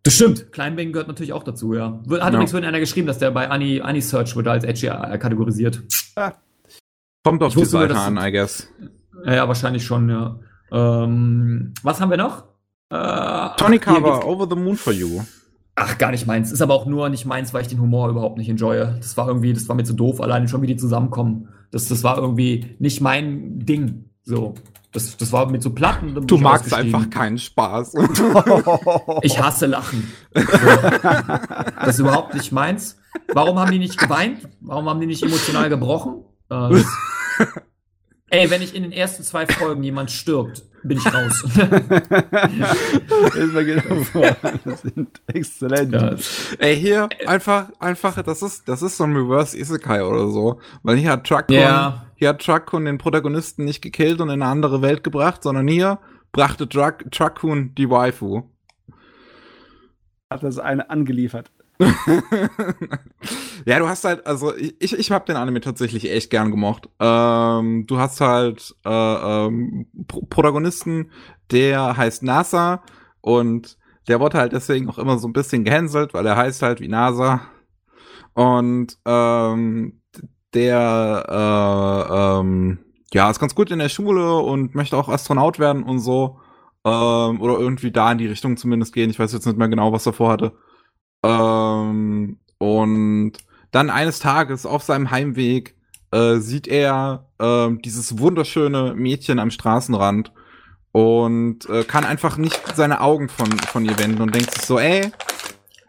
Das 0.03 0.14
stimmt. 0.14 0.53
Kleinbang 0.53 0.93
gehört 0.93 1.09
natürlich 1.09 1.34
auch 1.34 1.43
dazu, 1.43 1.74
ja. 1.74 2.00
Hat 2.09 2.34
ja. 2.34 2.40
übrigens 2.40 2.53
einer 2.53 2.80
geschrieben, 2.80 3.08
dass 3.08 3.17
der 3.17 3.32
bei 3.32 3.50
Ani, 3.50 3.82
Ani 3.82 4.01
Search 4.01 4.35
wurde 4.35 4.51
als 4.51 4.64
edgy 4.64 4.88
äh, 4.88 5.17
kategorisiert. 5.17 5.84
Ah. 6.16 6.34
Kommt 7.26 7.43
auf 7.43 7.53
die 7.53 7.66
Seite 7.66 7.98
an, 7.98 8.17
I 8.17 8.32
guess. 8.32 8.69
Ja, 9.26 9.35
ja, 9.35 9.48
wahrscheinlich 9.48 9.84
schon, 9.84 10.08
ja. 10.09 10.40
Ähm, 10.72 11.74
was 11.84 12.00
haben 12.00 12.09
wir 12.09 12.17
noch? 12.17 12.45
Äh, 12.90 13.49
Tony 13.57 13.80
Carver, 13.80 14.25
Over 14.25 14.48
the 14.49 14.56
Moon 14.56 14.77
for 14.77 14.93
You. 14.93 15.22
Ach, 15.75 15.98
gar 15.98 16.11
nicht 16.11 16.25
meins. 16.25 16.51
Ist 16.51 16.61
aber 16.61 16.74
auch 16.74 16.85
nur 16.85 17.09
nicht 17.09 17.25
meins, 17.25 17.53
weil 17.53 17.61
ich 17.61 17.67
den 17.67 17.80
Humor 17.80 18.09
überhaupt 18.09 18.38
nicht 18.38 18.49
enjoye. 18.49 18.95
Das 18.98 19.16
war 19.16 19.27
irgendwie, 19.27 19.53
das 19.53 19.69
war 19.69 19.75
mir 19.75 19.83
zu 19.83 19.93
doof, 19.93 20.22
alleine 20.22 20.48
schon, 20.48 20.61
wie 20.61 20.67
die 20.67 20.75
zusammenkommen. 20.75 21.49
Das, 21.72 21.88
das 21.88 22.03
war 22.03 22.17
irgendwie 22.17 22.75
nicht 22.80 23.01
mein 23.01 23.59
Ding. 23.59 24.09
So. 24.24 24.56
Das, 24.91 25.17
das 25.17 25.32
war 25.32 25.49
mit 25.51 25.61
so 25.61 25.72
Platten. 25.72 26.25
Du 26.25 26.38
magst 26.38 26.74
einfach 26.74 27.09
keinen 27.09 27.38
Spaß. 27.38 27.93
ich 29.22 29.40
hasse 29.40 29.67
Lachen. 29.67 30.11
So. 30.33 30.41
Das 31.80 31.90
ist 31.90 31.99
überhaupt 31.99 32.33
nicht 32.33 32.51
meins. 32.51 32.98
Warum 33.33 33.59
haben 33.59 33.72
die 33.72 33.80
nicht 33.80 33.99
geweint? 33.99 34.49
Warum 34.61 34.90
haben 34.90 34.99
die 34.99 35.07
nicht 35.07 35.22
emotional 35.22 35.69
gebrochen? 35.69 36.24
Äh, 36.49 36.82
Ey, 38.30 38.49
wenn 38.49 38.61
ich 38.61 38.75
in 38.75 38.83
den 38.83 38.91
ersten 38.91 39.24
zwei 39.24 39.45
Folgen 39.45 39.83
jemand 39.83 40.11
stirbt, 40.11 40.64
bin 40.88 40.98
ich 40.98 41.14
raus. 41.14 41.43
das 44.66 44.82
sind 44.82 45.22
exzellent. 45.27 45.93
Ja. 45.93 46.16
Ey, 46.59 46.75
hier 46.75 47.09
einfach, 47.25 47.69
einfach, 47.80 48.22
das 48.24 48.41
ist, 48.41 48.67
das 48.67 48.82
ist 48.82 48.98
so 48.98 49.03
ein 49.03 49.16
Reverse 49.16 49.57
Isekai 49.57 50.03
oder 50.03 50.30
so. 50.30 50.59
Weil 50.83 50.98
hier 50.98 51.11
hat 51.11 51.25
Truckun, 51.25 51.56
ja. 51.56 52.06
hier 52.16 52.30
hat 52.30 52.41
Truckun 52.41 52.85
den 52.85 52.98
Protagonisten 52.98 53.66
nicht 53.66 53.82
gekillt 53.82 54.22
und 54.22 54.30
in 54.30 54.41
eine 54.41 54.51
andere 54.51 54.82
Welt 54.82 55.03
gebracht, 55.03 55.43
sondern 55.43 55.67
hier 55.67 55.99
brachte 56.32 56.69
Truck, 56.69 57.11
Truckun 57.11 57.75
die 57.75 57.90
Waifu. 57.90 58.43
Hat 60.30 60.43
das 60.43 60.59
eine 60.59 60.90
angeliefert. 60.90 61.51
Ja, 63.65 63.80
du 63.80 63.88
hast 63.88 64.03
halt, 64.03 64.25
also 64.25 64.56
ich, 64.56 64.93
ich 64.93 65.11
habe 65.11 65.25
den 65.25 65.35
Anime 65.35 65.61
tatsächlich 65.61 66.09
echt 66.09 66.30
gern 66.30 66.51
gemocht. 66.51 66.89
Ähm, 66.99 67.85
du 67.88 67.97
hast 67.97 68.19
halt 68.22 68.75
äh, 68.83 68.89
ähm, 68.89 69.88
Pro 70.07 70.22
Protagonisten, 70.22 71.11
der 71.51 71.95
heißt 71.95 72.23
NASA 72.23 72.81
und 73.22 73.77
der 74.07 74.19
wurde 74.19 74.38
halt 74.38 74.53
deswegen 74.53 74.89
auch 74.89 74.97
immer 74.97 75.19
so 75.19 75.27
ein 75.27 75.33
bisschen 75.33 75.64
gehänselt, 75.64 76.14
weil 76.14 76.25
er 76.25 76.38
heißt 76.38 76.61
halt 76.61 76.80
wie 76.80 76.88
NASA. 76.88 77.41
Und 78.33 78.97
ähm, 79.06 80.01
der 80.53 81.25
äh, 81.30 82.39
ähm, 82.39 82.80
ja, 83.14 83.30
ist 83.30 83.39
ganz 83.39 83.56
gut 83.56 83.72
in 83.72 83.80
der 83.80 83.89
Schule 83.89 84.38
und 84.38 84.75
möchte 84.75 84.97
auch 84.97 85.09
Astronaut 85.09 85.59
werden 85.59 85.83
und 85.83 85.99
so. 85.99 86.39
Ähm, 86.85 87.41
oder 87.41 87.59
irgendwie 87.59 87.91
da 87.91 88.11
in 88.11 88.17
die 88.17 88.27
Richtung 88.27 88.57
zumindest 88.57 88.93
gehen. 88.93 89.09
Ich 89.09 89.19
weiß 89.19 89.33
jetzt 89.33 89.45
nicht 89.45 89.57
mehr 89.57 89.67
genau, 89.67 89.91
was 89.91 90.06
er 90.06 90.14
vorhatte. 90.14 90.53
Ähm, 91.27 92.38
und 92.57 93.33
dann 93.72 93.89
eines 93.89 94.19
Tages 94.19 94.65
auf 94.65 94.83
seinem 94.83 95.11
Heimweg 95.11 95.75
äh, 96.11 96.38
sieht 96.38 96.67
er 96.67 97.27
äh, 97.39 97.69
dieses 97.83 98.17
wunderschöne 98.17 98.93
Mädchen 98.95 99.39
am 99.39 99.51
Straßenrand 99.51 100.31
und 100.93 101.69
äh, 101.69 101.83
kann 101.83 102.06
einfach 102.06 102.38
nicht 102.38 102.59
seine 102.75 103.01
Augen 103.01 103.30
von, 103.30 103.51
von 103.51 103.85
ihr 103.85 103.99
wenden 103.99 104.22
und 104.22 104.33
denkt 104.33 104.53
sich 104.53 104.64
so, 104.64 104.80
ey, 104.80 105.11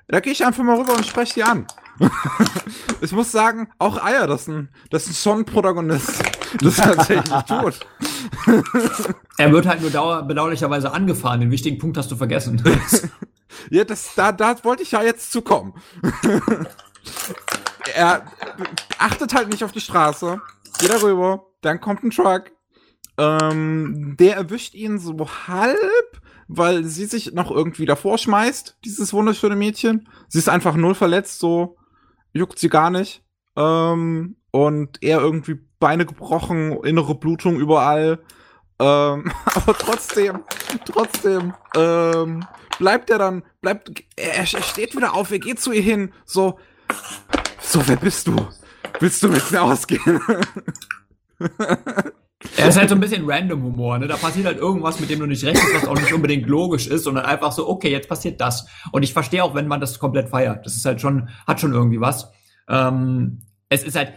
da 0.08 0.20
gehe 0.20 0.32
ich 0.32 0.44
einfach 0.44 0.64
mal 0.64 0.78
rüber 0.78 0.94
und 0.94 1.06
spreche 1.06 1.34
sie 1.34 1.42
an. 1.44 1.66
ich 3.00 3.12
muss 3.12 3.32
sagen, 3.32 3.68
auch 3.78 4.02
Eier, 4.02 4.26
das 4.26 4.42
ist 4.42 4.48
ein, 4.48 4.68
das 4.90 5.06
ist 5.06 5.22
schon 5.22 5.40
ein 5.40 5.44
Protagonist, 5.44 6.22
das 6.60 6.76
tatsächlich 6.76 7.42
tut. 7.42 7.80
er 9.36 9.52
wird 9.52 9.66
halt 9.66 9.80
nur 9.80 9.90
dauer, 9.90 10.22
bedauerlicherweise 10.22 10.92
angefahren. 10.92 11.40
Den 11.40 11.50
wichtigen 11.50 11.78
Punkt 11.78 11.96
hast 11.96 12.10
du 12.10 12.16
vergessen. 12.16 12.62
Ja, 13.70 13.84
das, 13.84 14.14
da, 14.14 14.32
da 14.32 14.62
wollte 14.64 14.82
ich 14.82 14.92
ja 14.92 15.02
jetzt 15.02 15.32
zukommen. 15.32 15.74
er 17.94 18.26
achtet 18.98 19.34
halt 19.34 19.48
nicht 19.48 19.64
auf 19.64 19.72
die 19.72 19.80
Straße, 19.80 20.40
geht 20.78 20.90
darüber, 20.90 21.46
dann 21.60 21.80
kommt 21.80 22.02
ein 22.02 22.10
Truck, 22.10 22.52
ähm, 23.18 24.16
der 24.18 24.36
erwischt 24.36 24.74
ihn 24.74 24.98
so 24.98 25.16
halb, 25.48 26.20
weil 26.46 26.84
sie 26.84 27.06
sich 27.06 27.32
noch 27.32 27.50
irgendwie 27.50 27.84
davor 27.84 28.16
schmeißt, 28.16 28.78
dieses 28.84 29.12
wunderschöne 29.12 29.56
Mädchen. 29.56 30.08
Sie 30.28 30.38
ist 30.38 30.48
einfach 30.48 30.76
null 30.76 30.94
verletzt, 30.94 31.40
so 31.40 31.76
juckt 32.32 32.58
sie 32.58 32.68
gar 32.68 32.90
nicht. 32.90 33.22
Ähm, 33.56 34.36
und 34.50 35.02
er 35.02 35.20
irgendwie 35.20 35.58
Beine 35.78 36.06
gebrochen, 36.06 36.72
innere 36.84 37.14
Blutung 37.14 37.56
überall. 37.56 38.20
Ähm, 38.78 39.32
aber 39.54 39.74
trotzdem, 39.76 40.44
trotzdem, 40.84 41.54
ähm, 41.76 42.44
bleibt 42.78 43.10
er 43.10 43.18
dann, 43.18 43.42
bleibt, 43.60 43.90
er, 44.16 44.38
er 44.38 44.46
steht 44.46 44.96
wieder 44.96 45.14
auf, 45.14 45.30
er 45.30 45.38
geht 45.38 45.60
zu 45.60 45.72
ihr 45.72 45.82
hin, 45.82 46.12
so, 46.24 46.58
so, 47.60 47.86
wer 47.86 47.96
bist 47.96 48.26
du? 48.26 48.48
Willst 49.00 49.22
du 49.22 49.28
mit 49.28 49.50
mir 49.50 49.62
ausgehen? 49.62 50.20
Er 52.56 52.68
ist 52.68 52.78
halt 52.78 52.88
so 52.88 52.94
ein 52.94 53.00
bisschen 53.00 53.28
random 53.28 53.62
Humor, 53.64 53.98
ne? 53.98 54.06
Da 54.06 54.16
passiert 54.16 54.46
halt 54.46 54.58
irgendwas, 54.58 55.00
mit 55.00 55.10
dem 55.10 55.18
du 55.18 55.26
nicht 55.26 55.44
rechnest, 55.44 55.74
was 55.74 55.86
auch 55.86 55.98
nicht 55.98 56.12
unbedingt 56.12 56.46
logisch 56.46 56.86
ist, 56.86 57.02
sondern 57.02 57.24
einfach 57.24 57.50
so, 57.50 57.68
okay, 57.68 57.90
jetzt 57.90 58.08
passiert 58.08 58.40
das. 58.40 58.66
Und 58.92 59.02
ich 59.02 59.12
verstehe 59.12 59.42
auch, 59.42 59.54
wenn 59.54 59.66
man 59.66 59.80
das 59.80 59.98
komplett 59.98 60.28
feiert. 60.28 60.64
Das 60.64 60.76
ist 60.76 60.84
halt 60.84 61.00
schon, 61.00 61.28
hat 61.46 61.60
schon 61.60 61.72
irgendwie 61.72 62.00
was. 62.00 62.30
Ähm, 62.68 63.42
es 63.68 63.82
ist 63.82 63.96
halt, 63.96 64.12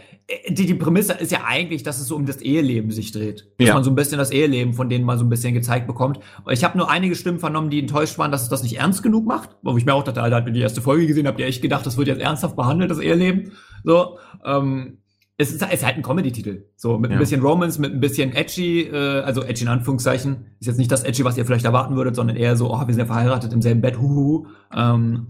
die, 0.48 0.66
die 0.66 0.74
Prämisse 0.74 1.14
ist 1.14 1.32
ja 1.32 1.44
eigentlich, 1.46 1.82
dass 1.82 2.00
es 2.00 2.06
so 2.06 2.16
um 2.16 2.26
das 2.26 2.38
Eheleben 2.38 2.90
sich 2.90 3.12
dreht. 3.12 3.50
Dass 3.58 3.68
ja. 3.68 3.74
man 3.74 3.84
so 3.84 3.90
ein 3.90 3.94
bisschen 3.94 4.18
das 4.18 4.30
Eheleben 4.30 4.72
von 4.72 4.88
denen 4.88 5.04
mal 5.04 5.18
so 5.18 5.24
ein 5.24 5.28
bisschen 5.28 5.52
gezeigt 5.52 5.86
bekommt. 5.86 6.20
Ich 6.50 6.64
habe 6.64 6.78
nur 6.78 6.90
einige 6.90 7.14
Stimmen 7.14 7.38
vernommen, 7.38 7.70
die 7.70 7.80
enttäuscht 7.80 8.18
waren, 8.18 8.30
dass 8.30 8.42
es 8.42 8.48
das 8.48 8.62
nicht 8.62 8.78
ernst 8.78 9.02
genug 9.02 9.26
macht. 9.26 9.50
Wo 9.62 9.76
ich 9.76 9.84
mir 9.84 9.94
auch 9.94 10.04
dachte, 10.04 10.22
Alter, 10.22 10.36
hat 10.36 10.46
mir 10.46 10.52
die 10.52 10.60
erste 10.60 10.80
Folge 10.80 11.06
gesehen, 11.06 11.26
habt 11.26 11.40
ihr 11.40 11.46
echt 11.46 11.60
gedacht, 11.60 11.84
das 11.84 11.96
wird 11.96 12.08
jetzt 12.08 12.20
ernsthaft 12.20 12.56
behandelt, 12.56 12.90
das 12.90 12.98
Eheleben. 12.98 13.52
So, 13.84 14.18
ähm, 14.44 14.98
es 15.38 15.52
ist, 15.52 15.62
es 15.62 15.72
ist 15.72 15.84
halt 15.84 15.96
ein 15.96 16.02
Comedy-Titel. 16.02 16.66
So, 16.76 16.98
mit 16.98 17.10
ja. 17.10 17.16
ein 17.16 17.20
bisschen 17.20 17.42
Romance, 17.42 17.80
mit 17.80 17.92
ein 17.92 18.00
bisschen 18.00 18.32
edgy, 18.32 18.82
äh, 18.82 19.20
also 19.20 19.42
edgy 19.42 19.64
in 19.64 19.68
Anführungszeichen. 19.68 20.46
Ist 20.60 20.66
jetzt 20.66 20.78
nicht 20.78 20.92
das 20.92 21.04
edgy, 21.04 21.24
was 21.24 21.36
ihr 21.36 21.44
vielleicht 21.44 21.64
erwarten 21.64 21.96
würdet, 21.96 22.14
sondern 22.14 22.36
eher 22.36 22.56
so, 22.56 22.72
oh, 22.72 22.78
wir 22.78 22.94
sind 22.94 23.00
ja 23.00 23.06
verheiratet 23.06 23.52
im 23.52 23.60
selben 23.60 23.80
Bett, 23.80 23.98
huhu. 23.98 24.46
Ähm, 24.74 25.28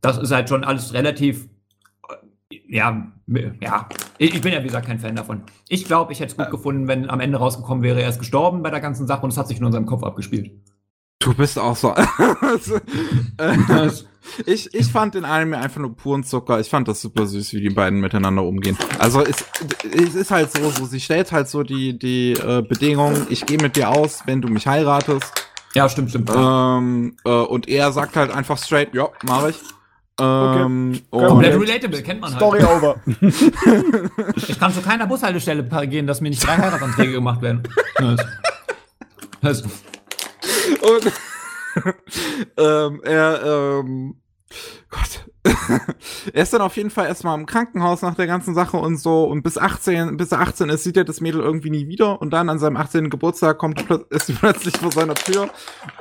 das 0.00 0.18
ist 0.18 0.32
halt 0.32 0.48
schon 0.48 0.64
alles 0.64 0.94
relativ 0.94 1.48
ja, 2.68 3.12
ja, 3.60 3.88
ich 4.18 4.40
bin 4.40 4.52
ja 4.52 4.60
wie 4.60 4.66
gesagt 4.66 4.86
kein 4.86 4.98
Fan 4.98 5.16
davon. 5.16 5.42
Ich 5.68 5.84
glaube, 5.84 6.12
ich 6.12 6.20
hätte 6.20 6.32
es 6.32 6.36
gut 6.36 6.50
gefunden, 6.50 6.88
wenn 6.88 7.10
am 7.10 7.20
Ende 7.20 7.38
rausgekommen 7.38 7.82
wäre, 7.82 8.00
er 8.02 8.08
ist 8.08 8.18
gestorben 8.18 8.62
bei 8.62 8.70
der 8.70 8.80
ganzen 8.80 9.06
Sache 9.06 9.22
und 9.22 9.30
es 9.30 9.36
hat 9.36 9.48
sich 9.48 9.58
in 9.58 9.64
unserem 9.64 9.86
Kopf 9.86 10.02
abgespielt. 10.02 10.50
Du 11.18 11.34
bist 11.34 11.58
auch 11.58 11.74
so. 11.74 11.94
ich, 14.46 14.72
ich 14.74 14.86
fand 14.86 15.14
den 15.14 15.24
Anime 15.24 15.58
einfach 15.58 15.80
nur 15.80 15.96
puren 15.96 16.22
Zucker. 16.22 16.60
Ich 16.60 16.68
fand 16.68 16.86
das 16.88 17.00
super 17.00 17.26
süß, 17.26 17.54
wie 17.54 17.60
die 17.60 17.70
beiden 17.70 18.00
miteinander 18.00 18.44
umgehen. 18.44 18.76
Also 18.98 19.22
es, 19.22 19.44
es 19.90 20.14
ist 20.14 20.30
halt 20.30 20.52
so, 20.52 20.70
so 20.70 20.84
sie 20.84 21.00
stellt 21.00 21.32
halt 21.32 21.48
so 21.48 21.62
die, 21.62 21.98
die 21.98 22.32
äh, 22.34 22.62
Bedingung, 22.62 23.26
ich 23.30 23.44
gehe 23.46 23.58
mit 23.58 23.76
dir 23.76 23.90
aus, 23.90 24.22
wenn 24.26 24.40
du 24.40 24.48
mich 24.48 24.66
heiratest. 24.66 25.32
Ja, 25.74 25.88
stimmt, 25.88 26.10
stimmt. 26.10 26.30
Ähm, 26.34 27.16
äh, 27.24 27.30
und 27.30 27.68
er 27.68 27.92
sagt 27.92 28.16
halt 28.16 28.30
einfach 28.30 28.58
straight, 28.58 28.94
ja, 28.94 29.08
mach 29.24 29.48
ich. 29.48 29.56
Ähm, 30.18 31.02
okay. 31.10 31.26
Komplett 31.26 31.60
relatable, 31.60 32.02
kennt 32.02 32.20
man 32.22 32.30
halt. 32.30 32.40
Story 32.40 32.64
over. 32.64 33.00
ich 34.36 34.58
kann 34.58 34.72
zu 34.72 34.80
keiner 34.80 35.06
Bushaltestelle 35.06 35.62
gehen, 35.86 36.06
dass 36.06 36.22
mir 36.22 36.30
nicht 36.30 36.46
drei 36.46 36.56
Heiratsanträge 36.56 37.12
gemacht 37.12 37.42
werden. 37.42 37.62
Das. 39.42 39.62
Und 39.62 41.12
ähm, 42.56 43.00
er, 43.04 43.42
ähm, 43.44 44.16
Gott, 44.88 45.26
er 46.32 46.42
ist 46.42 46.52
dann 46.52 46.60
auf 46.60 46.76
jeden 46.76 46.90
Fall 46.90 47.06
erstmal 47.06 47.38
im 47.38 47.46
Krankenhaus 47.46 48.02
nach 48.02 48.14
der 48.14 48.26
ganzen 48.26 48.54
Sache 48.54 48.76
und 48.76 48.96
so 48.96 49.24
und 49.24 49.42
bis 49.42 49.58
18, 49.58 50.16
bis 50.16 50.32
er 50.32 50.40
18 50.40 50.68
ist, 50.68 50.84
sieht 50.84 50.96
er 50.96 51.04
das 51.04 51.20
Mädel 51.20 51.40
irgendwie 51.40 51.70
nie 51.70 51.88
wieder 51.88 52.20
und 52.20 52.30
dann 52.30 52.48
an 52.48 52.58
seinem 52.58 52.76
18. 52.76 53.10
Geburtstag 53.10 53.58
kommt 53.58 53.80
ist 54.10 54.26
sie 54.26 54.32
plötzlich 54.32 54.76
vor 54.76 54.92
seiner 54.92 55.14
Tür 55.14 55.48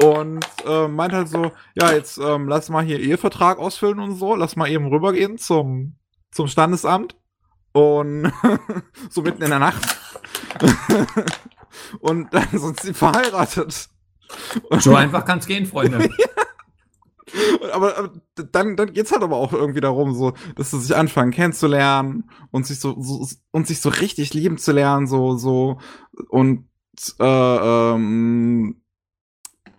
und 0.02 0.46
äh, 0.66 0.88
meint 0.88 1.14
halt 1.14 1.30
so, 1.30 1.52
ja, 1.76 1.92
jetzt 1.92 2.18
ähm, 2.18 2.48
lass 2.48 2.70
mal 2.70 2.84
hier 2.84 3.00
Ehevertrag 3.00 3.60
ausfüllen 3.60 4.00
und 4.00 4.16
so, 4.16 4.36
lass 4.36 4.56
mal 4.56 4.70
eben 4.70 4.88
rübergehen 4.88 5.38
zum 5.38 5.96
zum 6.32 6.48
Standesamt 6.48 7.16
und 7.72 8.32
so 9.10 9.22
mitten 9.22 9.44
in 9.44 9.50
der 9.50 9.60
Nacht 9.60 9.98
und 12.00 12.34
dann 12.34 12.48
sind 12.52 12.80
sie 12.80 12.94
verheiratet. 12.94 13.90
So 14.80 14.96
einfach 14.96 15.26
kann's 15.26 15.46
gehen, 15.46 15.66
Freunde. 15.66 16.10
Aber, 17.74 17.98
aber 17.98 18.14
dann, 18.52 18.76
dann 18.76 18.94
geht's 18.94 19.12
halt 19.12 19.24
aber 19.24 19.38
auch 19.38 19.54
irgendwie 19.54 19.82
darum, 19.82 20.14
so, 20.14 20.34
dass 20.56 20.72
sie 20.72 20.80
sich 20.80 20.96
anfangen 20.96 21.32
kennenzulernen 21.32 22.30
und 22.52 22.68
sich 22.68 22.80
so, 22.80 22.96
so 23.02 23.28
und 23.52 23.68
sich 23.68 23.82
so 23.82 23.90
richtig 23.90 24.34
lieben 24.34 24.58
zu 24.58 24.72
lernen, 24.72 25.08
so, 25.08 25.38
so 25.38 25.80
und 26.30 26.66
äh, 27.20 27.24
ähm, 27.26 28.82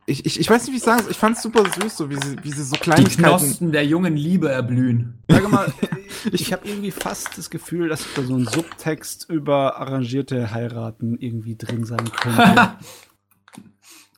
ich, 0.08 0.25
ich, 0.25 0.39
ich 0.39 0.49
weiß 0.49 0.62
nicht, 0.62 0.73
wie 0.73 0.76
ich 0.76 0.84
sagen 0.84 1.02
soll. 1.02 1.10
Ich 1.10 1.18
fand's 1.18 1.42
super 1.42 1.65
süß, 1.65 1.97
so 1.97 2.10
wie 2.10 2.15
sie, 2.15 2.36
wie 2.42 2.52
sie 2.52 2.62
so 2.62 2.76
Kleinigkeiten. 2.76 3.16
Die 3.16 3.23
Knospen 3.23 3.73
der 3.73 3.84
jungen 3.84 4.16
Liebe 4.16 4.49
erblühen. 4.49 5.18
Sag 5.28 5.50
mal, 5.50 5.73
ich, 6.26 6.42
ich 6.42 6.52
habe 6.52 6.66
irgendwie 6.68 6.92
fast 6.92 7.36
das 7.36 7.50
Gefühl, 7.50 7.89
dass 7.89 8.05
da 8.15 8.23
so 8.23 8.36
ein 8.36 8.47
Subtext 8.47 9.28
über 9.28 9.78
arrangierte 9.78 10.52
Heiraten 10.52 11.18
irgendwie 11.18 11.57
drin 11.57 11.84
sein 11.84 12.08
könnte. 12.12 12.76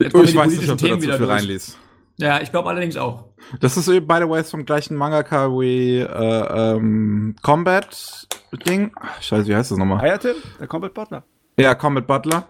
oh, 0.14 0.22
ich 0.22 0.36
weiß 0.36 0.52
nicht, 0.52 0.68
ob 0.68 0.78
du 0.78 0.88
dazu 0.88 1.00
viel 1.00 1.24
reinliest. 1.24 1.78
Ja, 2.18 2.40
ich 2.40 2.50
glaube 2.50 2.68
allerdings 2.68 2.96
auch. 2.96 3.26
Das 3.60 3.76
ist, 3.76 3.86
by 3.86 4.18
the 4.20 4.28
way, 4.28 4.42
vom 4.42 4.64
gleichen 4.66 4.96
Mangaka 4.96 5.48
wie 5.50 6.00
äh, 6.00 6.76
ähm, 6.76 7.36
Combat 7.42 8.28
Ding. 8.66 8.92
Scheiße, 9.20 9.46
wie 9.46 9.54
heißt 9.54 9.70
das 9.70 9.78
nochmal? 9.78 10.00
Hayate? 10.00 10.34
Der 10.58 10.66
Combat 10.66 10.92
Butler. 10.92 11.24
Ja, 11.56 11.74
Combat 11.74 12.06
Butler. 12.06 12.48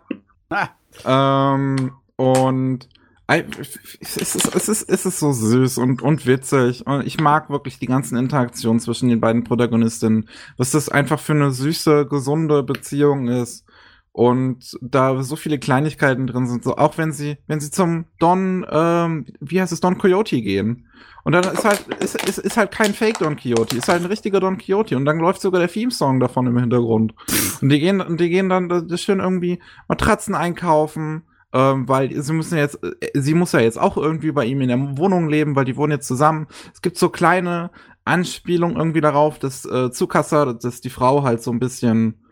Ah. 0.49 0.69
Ähm, 1.05 1.93
und 2.17 2.89
es 3.27 4.17
ist, 4.17 4.55
es, 4.55 4.69
ist, 4.69 4.89
es 4.89 5.05
ist 5.05 5.19
so 5.19 5.33
süß 5.33 5.77
und, 5.77 6.01
und 6.01 6.27
witzig. 6.27 6.87
Und 6.87 7.07
ich 7.07 7.21
mag 7.21 7.51
wirklich 7.51 7.79
die 7.79 7.87
ganzen 7.87 8.17
Interaktionen 8.17 8.81
zwischen 8.81 9.11
den 9.11 9.21
beiden 9.21 9.45
Protagonistinnen. 9.45 10.31
Was 10.57 10.71
das 10.71 10.89
einfach 10.89 11.21
für 11.21 11.35
eine 11.35 11.51
süße, 11.51 12.07
gesunde 12.07 12.63
Beziehung 12.63 13.29
ist. 13.29 13.67
Und 14.13 14.77
da 14.81 15.23
so 15.23 15.37
viele 15.37 15.59
Kleinigkeiten 15.59 16.27
drin 16.27 16.47
sind, 16.47 16.65
so 16.65 16.77
auch 16.77 16.99
wenn 16.99 17.13
sie, 17.13 17.39
wenn 17.47 17.61
sie 17.61 17.71
zum 17.71 18.07
Don, 18.19 18.67
ähm, 18.69 19.27
wie 19.41 19.61
heißt 19.61 19.73
es, 19.73 19.81
Don 19.81 19.99
Coyote 19.99 20.41
gehen. 20.41 20.89
Und 21.25 21.33
dann 21.33 21.45
ist 21.45 21.65
halt, 21.65 21.87
ist, 22.01 22.27
ist, 22.27 22.39
ist 22.39 22.57
halt 22.57 22.71
kein 22.71 22.95
Fake 22.95 23.19
Don 23.19 23.37
Quixote, 23.37 23.77
ist 23.77 23.89
halt 23.89 24.03
ein 24.03 24.09
richtiger 24.09 24.41
Don 24.41 24.57
Quixote. 24.57 24.97
Und 24.97 25.05
dann 25.05 25.19
läuft 25.19 25.43
sogar 25.43 25.61
der 25.61 25.71
Theme-Song 25.71 26.21
davon 26.21 26.47
im 26.47 26.59
Hintergrund. 26.59 27.15
Und 27.61 27.69
die 27.69 27.79
gehen, 27.81 28.01
und 28.01 28.19
die 28.19 28.31
gehen 28.31 28.49
dann 28.49 28.69
das 28.69 29.01
schön 29.03 29.21
irgendwie 29.21 29.61
Matratzen 29.89 30.35
einkaufen, 30.35 31.25
ähm, 31.53 31.89
weil 31.89 32.15
sie 32.21 32.33
müssen 32.33 32.59
jetzt, 32.59 32.83
äh, 32.83 33.11
sie 33.15 33.35
muss 33.35 33.53
ja 33.53 33.61
jetzt 33.61 33.79
auch 33.79 33.97
irgendwie 33.97 34.33
bei 34.33 34.47
ihm 34.47 34.61
in 34.61 34.69
der 34.69 34.99
Wohnung 34.99 35.29
leben, 35.29 35.55
weil 35.55 35.65
die 35.65 35.77
wohnen 35.77 35.93
jetzt 35.93 36.07
zusammen. 36.07 36.47
Es 36.73 36.83
gibt 36.83 36.99
so 36.99 37.09
kleine 37.09 37.71
Anspielungen 38.05 38.77
irgendwie 38.77 39.01
darauf, 39.01 39.39
dass 39.39 39.65
äh, 39.65 39.91
Zukasser, 39.91 40.55
dass 40.55 40.81
die 40.81 40.91
Frau 40.91 41.23
halt 41.25 41.43
so 41.43 41.51
ein 41.51 41.61
bisschen 41.61 42.23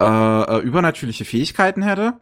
äh, 0.00 0.04
äh, 0.04 0.60
übernatürliche 0.60 1.24
Fähigkeiten 1.24 1.82
hätte. 1.82 2.14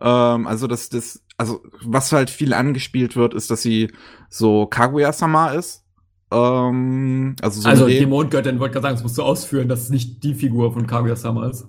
Ähm, 0.00 0.46
also 0.46 0.66
dass 0.66 0.88
das, 0.88 1.22
also 1.36 1.62
was 1.82 2.12
halt 2.12 2.30
viel 2.30 2.54
angespielt 2.54 3.16
wird, 3.16 3.34
ist, 3.34 3.50
dass 3.50 3.62
sie 3.62 3.92
so 4.28 4.66
Kaguya-sama 4.66 5.52
ist. 5.52 5.84
Ähm, 6.32 7.36
also 7.42 7.60
so 7.60 7.68
also 7.68 7.86
die 7.86 8.06
Mondgöttin 8.06 8.58
wollte 8.58 8.74
gerade 8.74 8.84
sagen, 8.84 8.96
das 8.96 9.02
musst 9.02 9.18
du 9.18 9.22
ausführen, 9.22 9.68
dass 9.68 9.82
es 9.82 9.90
nicht 9.90 10.24
die 10.24 10.34
Figur 10.34 10.72
von 10.72 10.86
Kaguya-sama 10.86 11.48
ist. 11.48 11.66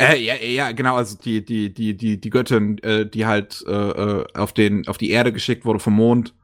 Äh, 0.00 0.16
ja, 0.22 0.34
ja, 0.36 0.72
genau, 0.72 0.96
also 0.96 1.16
die, 1.22 1.44
die, 1.44 1.72
die, 1.72 1.96
die, 1.96 2.20
die 2.20 2.30
Göttin, 2.30 2.78
äh, 2.78 3.06
die 3.06 3.26
halt 3.26 3.62
äh, 3.68 3.72
äh, 3.72 4.24
auf 4.34 4.52
den, 4.52 4.88
auf 4.88 4.96
die 4.96 5.10
Erde 5.10 5.32
geschickt 5.32 5.64
wurde 5.64 5.78
vom 5.78 5.94
Mond. 5.94 6.34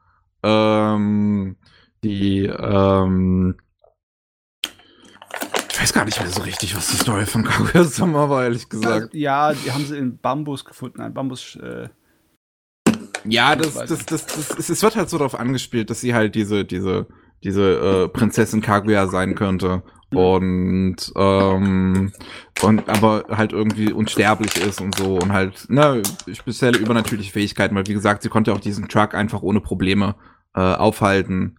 Ähm, 0.43 1.57
die, 2.03 2.45
ähm, 2.45 3.55
weiß 5.87 5.93
gar 5.93 6.03
nicht 6.03 6.19
mehr 6.19 6.29
so 6.29 6.41
richtig, 6.41 6.75
was 6.75 6.89
die 6.89 6.97
Story 6.97 7.25
von 7.25 7.45
Kaguya-sama 7.45 8.29
war, 8.29 8.43
ehrlich 8.43 8.67
gesagt. 8.67 9.13
Ja, 9.13 9.53
die 9.53 9.71
haben 9.71 9.85
sie 9.85 9.97
in 9.97 10.17
Bambus 10.17 10.65
gefunden, 10.65 10.99
ein 10.99 11.13
Bambus, 11.13 11.55
äh, 11.55 11.87
ja, 13.23 13.55
das, 13.55 13.73
das, 13.73 14.05
das, 14.05 14.25
das, 14.25 14.47
das, 14.49 14.69
es 14.69 14.83
wird 14.83 14.97
halt 14.97 15.09
so 15.09 15.17
darauf 15.17 15.39
angespielt, 15.39 15.89
dass 15.89 16.01
sie 16.01 16.13
halt 16.13 16.35
diese, 16.35 16.65
diese, 16.65 17.07
diese 17.45 18.03
äh, 18.03 18.07
Prinzessin 18.09 18.59
Kaguya 18.59 19.07
sein 19.07 19.35
könnte 19.35 19.81
und 20.13 20.97
ähm, 21.15 22.11
und 22.61 22.89
aber 22.89 23.25
halt 23.29 23.53
irgendwie 23.53 23.93
unsterblich 23.93 24.57
ist 24.57 24.81
und 24.81 24.95
so 24.95 25.15
und 25.15 25.31
halt 25.31 25.69
ne 25.69 26.01
spezielle 26.33 26.79
übernatürliche 26.79 27.31
Fähigkeiten, 27.31 27.75
weil 27.75 27.87
wie 27.87 27.93
gesagt, 27.93 28.23
sie 28.23 28.29
konnte 28.29 28.51
auch 28.51 28.59
diesen 28.59 28.89
Truck 28.89 29.13
einfach 29.13 29.41
ohne 29.41 29.61
Probleme 29.61 30.15
äh, 30.53 30.59
aufhalten. 30.59 31.57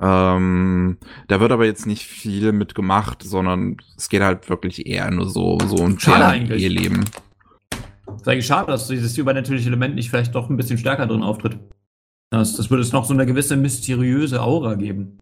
Ähm, 0.00 0.98
da 1.28 1.40
wird 1.40 1.52
aber 1.52 1.64
jetzt 1.64 1.86
nicht 1.86 2.04
viel 2.04 2.52
mit 2.52 2.74
gemacht, 2.74 3.22
sondern 3.22 3.78
es 3.96 4.08
geht 4.08 4.22
halt 4.22 4.48
wirklich 4.50 4.86
eher 4.86 5.10
nur 5.10 5.28
so 5.28 5.58
so 5.66 5.76
um 5.76 5.96
ihr 5.96 6.68
Leben. 6.68 7.04
Ist 8.16 8.28
eigentlich 8.28 8.46
schade, 8.46 8.70
dass 8.70 8.88
dieses 8.88 9.16
übernatürliche 9.16 9.68
Element 9.68 9.94
nicht 9.94 10.10
vielleicht 10.10 10.34
doch 10.34 10.50
ein 10.50 10.56
bisschen 10.56 10.78
stärker 10.78 11.06
drin 11.06 11.22
auftritt. 11.22 11.58
Das, 12.30 12.56
das 12.56 12.70
würde 12.70 12.82
es 12.82 12.92
noch 12.92 13.04
so 13.04 13.14
eine 13.14 13.26
gewisse 13.26 13.56
mysteriöse 13.56 14.42
Aura 14.42 14.74
geben. 14.74 15.18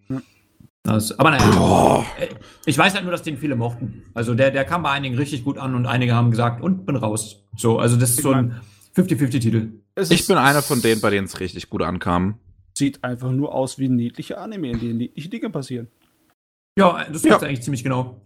Das, 0.82 1.18
aber 1.18 1.30
naja, 1.30 1.50
oh. 1.58 2.04
ich 2.66 2.76
weiß 2.76 2.94
halt 2.94 3.04
nur, 3.04 3.12
dass 3.12 3.22
den 3.22 3.38
viele 3.38 3.56
mochten. 3.56 4.04
Also 4.12 4.34
der, 4.34 4.50
der 4.50 4.64
kam 4.64 4.82
bei 4.82 4.90
einigen 4.90 5.16
richtig 5.16 5.44
gut 5.44 5.56
an 5.58 5.74
und 5.74 5.86
einige 5.86 6.14
haben 6.14 6.30
gesagt, 6.30 6.62
und 6.62 6.84
bin 6.84 6.96
raus. 6.96 7.44
So, 7.56 7.78
also 7.78 7.96
das 7.96 8.10
ist 8.10 8.22
so 8.22 8.32
ein 8.32 8.60
50-50-Titel. 8.94 9.80
Ich 10.10 10.26
bin 10.26 10.36
einer 10.36 10.62
von 10.62 10.82
denen, 10.82 11.00
bei 11.00 11.10
denen 11.10 11.26
es 11.26 11.40
richtig 11.40 11.70
gut 11.70 11.82
ankam. 11.82 12.38
Sieht 12.76 13.04
einfach 13.04 13.30
nur 13.30 13.54
aus 13.54 13.78
wie 13.78 13.86
ein 13.86 13.96
niedlicher 13.96 14.40
Anime, 14.40 14.70
in 14.70 14.80
dem 14.80 14.96
niedliche 14.96 15.28
Dinge 15.28 15.50
passieren. 15.50 15.88
Ja, 16.76 17.04
das 17.10 17.22
ja. 17.22 17.38
eigentlich 17.38 17.62
ziemlich 17.62 17.84
genau. 17.84 18.20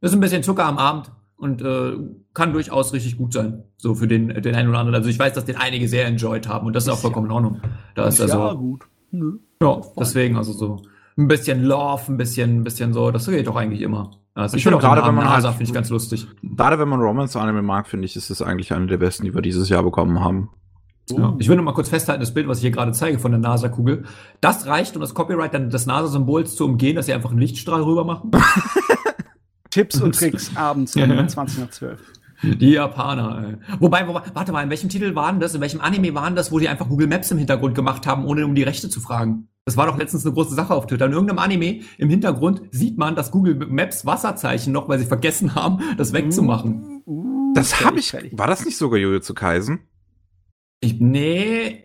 Das 0.00 0.10
ist 0.10 0.16
ein 0.16 0.20
bisschen 0.20 0.42
Zucker 0.42 0.64
am 0.64 0.78
Abend 0.78 1.12
und 1.36 1.60
äh, 1.60 1.92
kann 2.34 2.52
durchaus 2.52 2.92
richtig 2.92 3.16
gut 3.18 3.32
sein. 3.32 3.64
So 3.76 3.94
für 3.94 4.08
den, 4.08 4.28
den 4.28 4.54
einen 4.54 4.68
oder 4.68 4.78
anderen. 4.78 4.94
Also 4.94 5.10
ich 5.10 5.18
weiß, 5.18 5.34
dass 5.34 5.44
den 5.44 5.56
einige 5.56 5.88
sehr 5.88 6.06
enjoyed 6.06 6.48
haben 6.48 6.66
und 6.66 6.74
das 6.74 6.84
ist 6.84 6.88
auch 6.88 6.98
vollkommen 6.98 7.26
in 7.26 7.32
Ordnung. 7.32 7.60
Da 7.94 8.06
ist 8.06 8.20
also, 8.20 8.38
ja 8.38 8.52
gut. 8.54 8.86
Nö. 9.10 9.38
Ja, 9.60 9.80
deswegen, 9.98 10.36
also 10.36 10.52
so 10.52 10.82
ein 11.16 11.28
bisschen 11.28 11.62
Love, 11.62 12.04
ein 12.08 12.16
bisschen, 12.16 12.60
ein 12.60 12.64
bisschen 12.64 12.92
so, 12.92 13.10
das 13.10 13.26
geht 13.26 13.46
doch 13.46 13.56
eigentlich 13.56 13.82
immer. 13.82 14.10
Also 14.34 14.56
ich, 14.56 14.60
ich 14.60 14.64
finde 14.64 14.78
gerade, 14.78 15.04
wenn 15.06 15.14
man 15.14 15.24
NASA 15.24 15.48
halt, 15.48 15.58
finde 15.58 15.68
ich 15.68 15.74
ganz 15.74 15.90
lustig. 15.90 16.26
Gerade 16.42 16.78
wenn 16.78 16.88
man 16.88 17.00
Romance-Anime 17.00 17.60
mag, 17.60 17.86
finde 17.86 18.06
ich, 18.06 18.16
ist 18.16 18.30
es 18.30 18.40
eigentlich 18.40 18.72
eine 18.72 18.86
der 18.86 18.96
besten, 18.96 19.26
die 19.26 19.34
wir 19.34 19.42
dieses 19.42 19.68
Jahr 19.68 19.82
bekommen 19.82 20.20
haben. 20.20 20.48
Ja. 21.10 21.34
Ich 21.38 21.48
will 21.48 21.56
nur 21.56 21.64
mal 21.64 21.72
kurz 21.72 21.88
festhalten, 21.88 22.20
das 22.20 22.32
Bild, 22.32 22.48
was 22.48 22.58
ich 22.58 22.62
hier 22.62 22.70
gerade 22.70 22.92
zeige 22.92 23.18
von 23.18 23.32
der 23.32 23.40
NASA-Kugel, 23.40 24.04
das 24.40 24.66
reicht, 24.66 24.94
um 24.94 25.00
das 25.00 25.14
Copyright 25.14 25.52
dann 25.52 25.68
des 25.68 25.86
NASA-Symbols 25.86 26.54
zu 26.54 26.64
umgehen, 26.64 26.96
dass 26.96 27.06
sie 27.06 27.12
einfach 27.12 27.30
einen 27.30 27.40
Lichtstrahl 27.40 27.82
rüber 27.82 28.04
machen. 28.04 28.30
Tipps 29.70 30.00
und 30.00 30.14
Tricks 30.18 30.52
abends 30.54 30.94
um 30.96 31.28
20 31.28 31.58
nach 31.58 31.70
12. 31.70 32.00
Die 32.42 32.70
Japaner, 32.72 33.44
ey. 33.46 33.78
Wobei, 33.78 34.06
wobei, 34.08 34.22
warte 34.34 34.50
mal, 34.50 34.62
in 34.62 34.70
welchem 34.70 34.88
Titel 34.88 35.14
waren 35.14 35.38
das? 35.38 35.54
In 35.54 35.60
welchem 35.60 35.80
Anime 35.80 36.14
waren 36.14 36.34
das, 36.34 36.50
wo 36.50 36.58
die 36.58 36.68
einfach 36.68 36.88
Google 36.88 37.06
Maps 37.06 37.30
im 37.30 37.38
Hintergrund 37.38 37.74
gemacht 37.76 38.06
haben, 38.06 38.24
ohne 38.24 38.44
um 38.44 38.54
die 38.54 38.64
Rechte 38.64 38.88
zu 38.88 39.00
fragen? 39.00 39.48
Das 39.64 39.76
war 39.76 39.86
doch 39.86 39.96
letztens 39.96 40.26
eine 40.26 40.34
große 40.34 40.54
Sache 40.54 40.74
auf 40.74 40.88
Twitter. 40.88 41.06
In 41.06 41.12
irgendeinem 41.12 41.38
Anime 41.38 41.82
im 41.98 42.10
Hintergrund 42.10 42.62
sieht 42.72 42.98
man 42.98 43.14
das 43.14 43.30
Google 43.30 43.54
Maps 43.68 44.04
Wasserzeichen 44.04 44.72
noch, 44.72 44.88
weil 44.88 44.98
sie 44.98 45.04
vergessen 45.04 45.54
haben, 45.54 45.78
das 45.96 46.12
wegzumachen. 46.12 47.02
Uh, 47.06 47.12
uh, 47.12 47.54
das 47.54 47.84
habe 47.84 48.00
ich. 48.00 48.12
War 48.32 48.48
das 48.48 48.64
nicht 48.64 48.76
sogar 48.76 48.98
Jojo 48.98 49.20
zu 49.20 49.34
Kaisen? 49.34 49.80
Ich, 50.82 51.00
nee. 51.00 51.84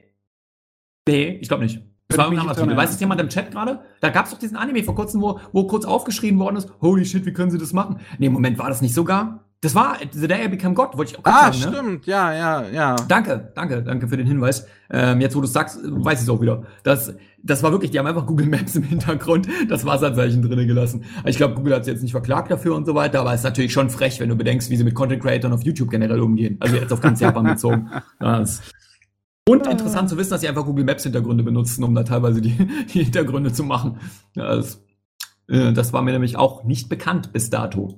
Nee, 1.07 1.37
ich 1.39 1.47
glaube 1.47 1.63
nicht. 1.63 1.81
Das 2.09 2.17
war 2.17 2.25
irgendein 2.25 2.49
anderes 2.49 2.77
Weiß 2.77 2.91
es 2.91 2.99
jemand 2.99 3.21
im 3.21 3.29
Chat 3.29 3.51
gerade? 3.51 3.81
Da 4.01 4.09
gab 4.09 4.25
es 4.25 4.31
doch 4.31 4.39
diesen 4.39 4.57
Anime 4.57 4.83
vor 4.83 4.95
kurzem, 4.95 5.21
wo, 5.21 5.39
wo 5.51 5.67
kurz 5.67 5.85
aufgeschrieben 5.85 6.39
worden 6.39 6.55
ist, 6.55 6.69
holy 6.81 7.05
shit, 7.05 7.25
wie 7.25 7.33
können 7.33 7.51
sie 7.51 7.57
das 7.57 7.73
machen? 7.73 7.99
Nee, 8.17 8.29
Moment, 8.29 8.57
war 8.57 8.69
das 8.69 8.81
nicht 8.81 8.93
sogar? 8.93 9.43
Das 9.61 9.73
war 9.73 9.97
The 10.11 10.27
Day 10.27 10.45
I 10.45 10.47
Became 10.49 10.75
God, 10.75 10.95
wollte 10.97 11.13
ich 11.13 11.19
auch 11.19 11.23
ah, 11.25 11.51
sagen. 11.51 11.57
Ah, 11.65 11.79
stimmt, 11.79 12.07
ne? 12.07 12.13
ja, 12.13 12.33
ja, 12.33 12.69
ja. 12.69 12.95
Danke, 13.07 13.51
danke, 13.55 13.81
danke 13.81 14.07
für 14.07 14.15
den 14.15 14.27
Hinweis. 14.27 14.67
Ähm, 14.91 15.19
jetzt, 15.19 15.35
wo 15.35 15.41
du 15.41 15.45
es 15.47 15.53
sagst, 15.53 15.79
weiß 15.83 16.19
ich 16.19 16.25
es 16.25 16.29
auch 16.29 16.41
wieder. 16.41 16.63
Das, 16.83 17.15
das 17.41 17.63
war 17.63 17.71
wirklich, 17.71 17.89
die 17.89 17.97
haben 17.97 18.05
einfach 18.05 18.27
Google 18.27 18.47
Maps 18.47 18.75
im 18.75 18.83
Hintergrund 18.83 19.47
das 19.67 19.83
Wasserzeichen 19.83 20.43
drinnen 20.43 20.67
gelassen. 20.67 21.05
Ich 21.25 21.37
glaube, 21.37 21.55
Google 21.55 21.73
hat 21.73 21.85
sie 21.85 21.91
jetzt 21.91 22.03
nicht 22.03 22.11
verklagt 22.11 22.51
dafür 22.51 22.75
und 22.75 22.85
so 22.85 22.93
weiter, 22.93 23.19
aber 23.19 23.33
es 23.33 23.39
ist 23.39 23.45
natürlich 23.45 23.73
schon 23.73 23.89
frech, 23.89 24.19
wenn 24.19 24.29
du 24.29 24.35
bedenkst, 24.35 24.69
wie 24.69 24.77
sie 24.77 24.83
mit 24.83 24.93
Content 24.93 25.23
Creators 25.23 25.51
auf 25.51 25.63
YouTube 25.63 25.89
generell 25.89 26.21
umgehen. 26.21 26.57
Also 26.59 26.75
jetzt 26.75 26.93
auf 26.93 27.01
ganz 27.01 27.19
Japan 27.19 27.45
bezogen. 27.45 27.89
Das. 28.19 28.61
Und 29.47 29.65
interessant 29.65 30.09
zu 30.09 30.17
wissen, 30.17 30.31
dass 30.31 30.41
sie 30.41 30.49
einfach 30.49 30.65
Google 30.65 30.83
Maps 30.83 31.03
Hintergründe 31.03 31.43
benutzen, 31.43 31.83
um 31.83 31.95
da 31.95 32.03
teilweise 32.03 32.41
die, 32.41 32.51
die 32.93 33.03
Hintergründe 33.03 33.53
zu 33.53 33.63
machen. 33.63 33.99
Das, 34.35 34.83
äh, 35.47 35.71
das 35.71 35.93
war 35.93 36.01
mir 36.01 36.11
nämlich 36.11 36.35
auch 36.35 36.63
nicht 36.63 36.89
bekannt 36.89 37.31
bis 37.31 37.49
dato. 37.49 37.97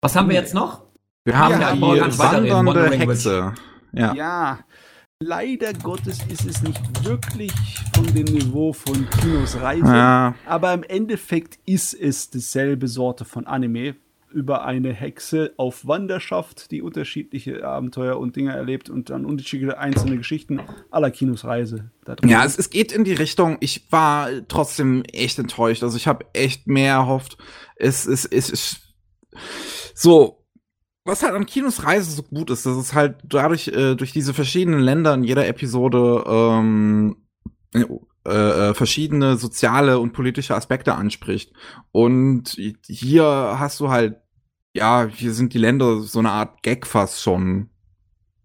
Was 0.00 0.16
haben 0.16 0.28
wir 0.28 0.36
jetzt 0.36 0.54
noch? 0.54 0.86
Wir 1.24 1.38
haben 1.38 1.60
ja, 1.60 1.74
die 1.74 1.80
wandernde 2.18 2.96
Hexe. 2.96 3.52
Ja. 3.92 4.14
ja, 4.14 4.58
leider 5.22 5.74
Gottes 5.74 6.24
ist 6.28 6.46
es 6.46 6.62
nicht 6.62 7.04
wirklich 7.04 7.52
von 7.92 8.06
dem 8.06 8.24
Niveau 8.24 8.72
von 8.72 9.06
Kinos 9.10 9.60
Reise. 9.60 9.94
Ja. 9.94 10.34
Aber 10.46 10.72
im 10.72 10.82
Endeffekt 10.84 11.58
ist 11.66 11.92
es 11.92 12.30
dieselbe 12.30 12.88
Sorte 12.88 13.26
von 13.26 13.46
Anime 13.46 13.96
über 14.30 14.64
eine 14.64 14.92
Hexe 14.92 15.52
auf 15.56 15.86
Wanderschaft, 15.86 16.70
die 16.70 16.82
unterschiedliche 16.82 17.64
Abenteuer 17.64 18.18
und 18.18 18.36
Dinge 18.36 18.52
erlebt 18.52 18.90
und 18.90 19.10
dann 19.10 19.24
unterschiedliche 19.24 19.78
einzelne 19.78 20.16
Geschichten 20.16 20.60
aller 20.90 21.10
Kinos 21.10 21.44
Reise. 21.44 21.90
Ja, 22.24 22.44
es, 22.44 22.58
es 22.58 22.70
geht 22.70 22.92
in 22.92 23.04
die 23.04 23.12
Richtung. 23.12 23.56
Ich 23.60 23.90
war 23.90 24.28
trotzdem 24.48 25.02
echt 25.12 25.38
enttäuscht. 25.38 25.82
Also 25.82 25.96
ich 25.96 26.06
habe 26.06 26.26
echt 26.32 26.66
mehr 26.66 26.94
erhofft. 26.94 27.38
Es, 27.76 28.06
es, 28.06 28.24
es, 28.24 28.50
es 28.50 28.80
so, 29.94 30.44
was 31.04 31.22
halt 31.22 31.34
an 31.34 31.46
Kinos 31.46 31.84
Reise 31.84 32.10
so 32.10 32.22
gut 32.22 32.50
ist, 32.50 32.66
dass 32.66 32.76
es 32.76 32.94
halt 32.94 33.16
dadurch, 33.24 33.68
äh, 33.68 33.94
durch 33.94 34.12
diese 34.12 34.34
verschiedenen 34.34 34.80
Länder 34.80 35.14
in 35.14 35.24
jeder 35.24 35.46
Episode 35.46 36.24
ähm, 36.26 37.16
äh, 38.26 38.68
äh, 38.70 38.74
verschiedene 38.74 39.36
soziale 39.36 39.98
und 39.98 40.12
politische 40.12 40.54
Aspekte 40.54 40.94
anspricht. 40.94 41.52
Und 41.90 42.56
hier 42.86 43.24
hast 43.58 43.80
du 43.80 43.88
halt, 43.88 44.16
ja, 44.74 45.06
hier 45.06 45.32
sind 45.32 45.54
die 45.54 45.58
Länder 45.58 46.00
so 46.00 46.18
eine 46.18 46.30
Art 46.30 46.62
Gag 46.62 46.86
fast 46.86 47.22
schon, 47.22 47.70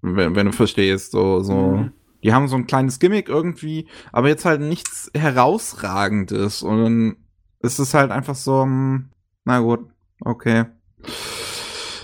wenn, 0.02 0.36
wenn 0.36 0.46
du 0.46 0.52
verstehst, 0.54 1.12
so, 1.12 1.42
so. 1.42 1.54
Mhm. 1.54 1.92
Die 2.24 2.34
haben 2.34 2.48
so 2.48 2.56
ein 2.56 2.66
kleines 2.66 3.00
Gimmick 3.00 3.30
irgendwie, 3.30 3.88
aber 4.12 4.30
jetzt 4.30 4.46
halt 4.46 4.62
nichts 4.62 5.12
herausragendes. 5.14 6.64
Und 6.64 6.84
dann 6.84 7.18
ist 7.60 7.78
es 7.78 7.94
halt 7.94 8.12
einfach 8.12 8.36
so, 8.36 8.64
hm, 8.64 9.10
na 9.44 9.60
gut, 9.60 9.90
okay. 10.22 10.66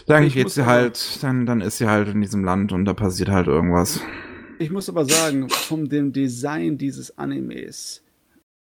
Dann 0.07 0.23
ich 0.23 0.33
geht 0.33 0.49
sie 0.49 0.65
halt, 0.65 1.23
dann, 1.23 1.45
dann 1.45 1.61
ist 1.61 1.77
sie 1.77 1.87
halt 1.87 2.09
in 2.09 2.21
diesem 2.21 2.43
Land 2.43 2.73
und 2.73 2.85
da 2.85 2.93
passiert 2.93 3.29
halt 3.29 3.47
irgendwas. 3.47 4.01
Ich 4.61 4.69
muss 4.69 4.89
aber 4.89 5.05
sagen, 5.05 5.49
von 5.49 5.89
dem 5.89 6.13
Design 6.13 6.77
dieses 6.77 7.17
Animes 7.17 8.03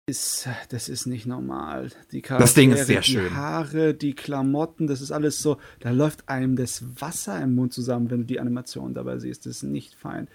ist, 0.07 0.47
das 0.69 0.87
ist 0.87 1.07
nicht 1.07 1.25
normal. 1.25 1.89
Die 2.11 2.21
das 2.21 2.53
Ding 2.53 2.71
ist 2.71 2.85
sehr 2.85 3.01
die 3.01 3.11
schön. 3.11 3.29
Die 3.29 3.33
Haare, 3.33 3.95
die 3.95 4.13
Klamotten, 4.13 4.85
das 4.85 5.01
ist 5.01 5.11
alles 5.11 5.41
so, 5.41 5.57
da 5.79 5.89
läuft 5.89 6.29
einem 6.29 6.55
das 6.55 6.83
Wasser 7.01 7.41
im 7.41 7.55
Mund 7.55 7.73
zusammen, 7.73 8.11
wenn 8.11 8.19
du 8.19 8.25
die 8.25 8.39
Animation 8.39 8.93
dabei 8.93 9.17
siehst. 9.17 9.47
Das 9.47 9.57
ist 9.57 9.63
nicht 9.63 9.95
fein. 9.95 10.27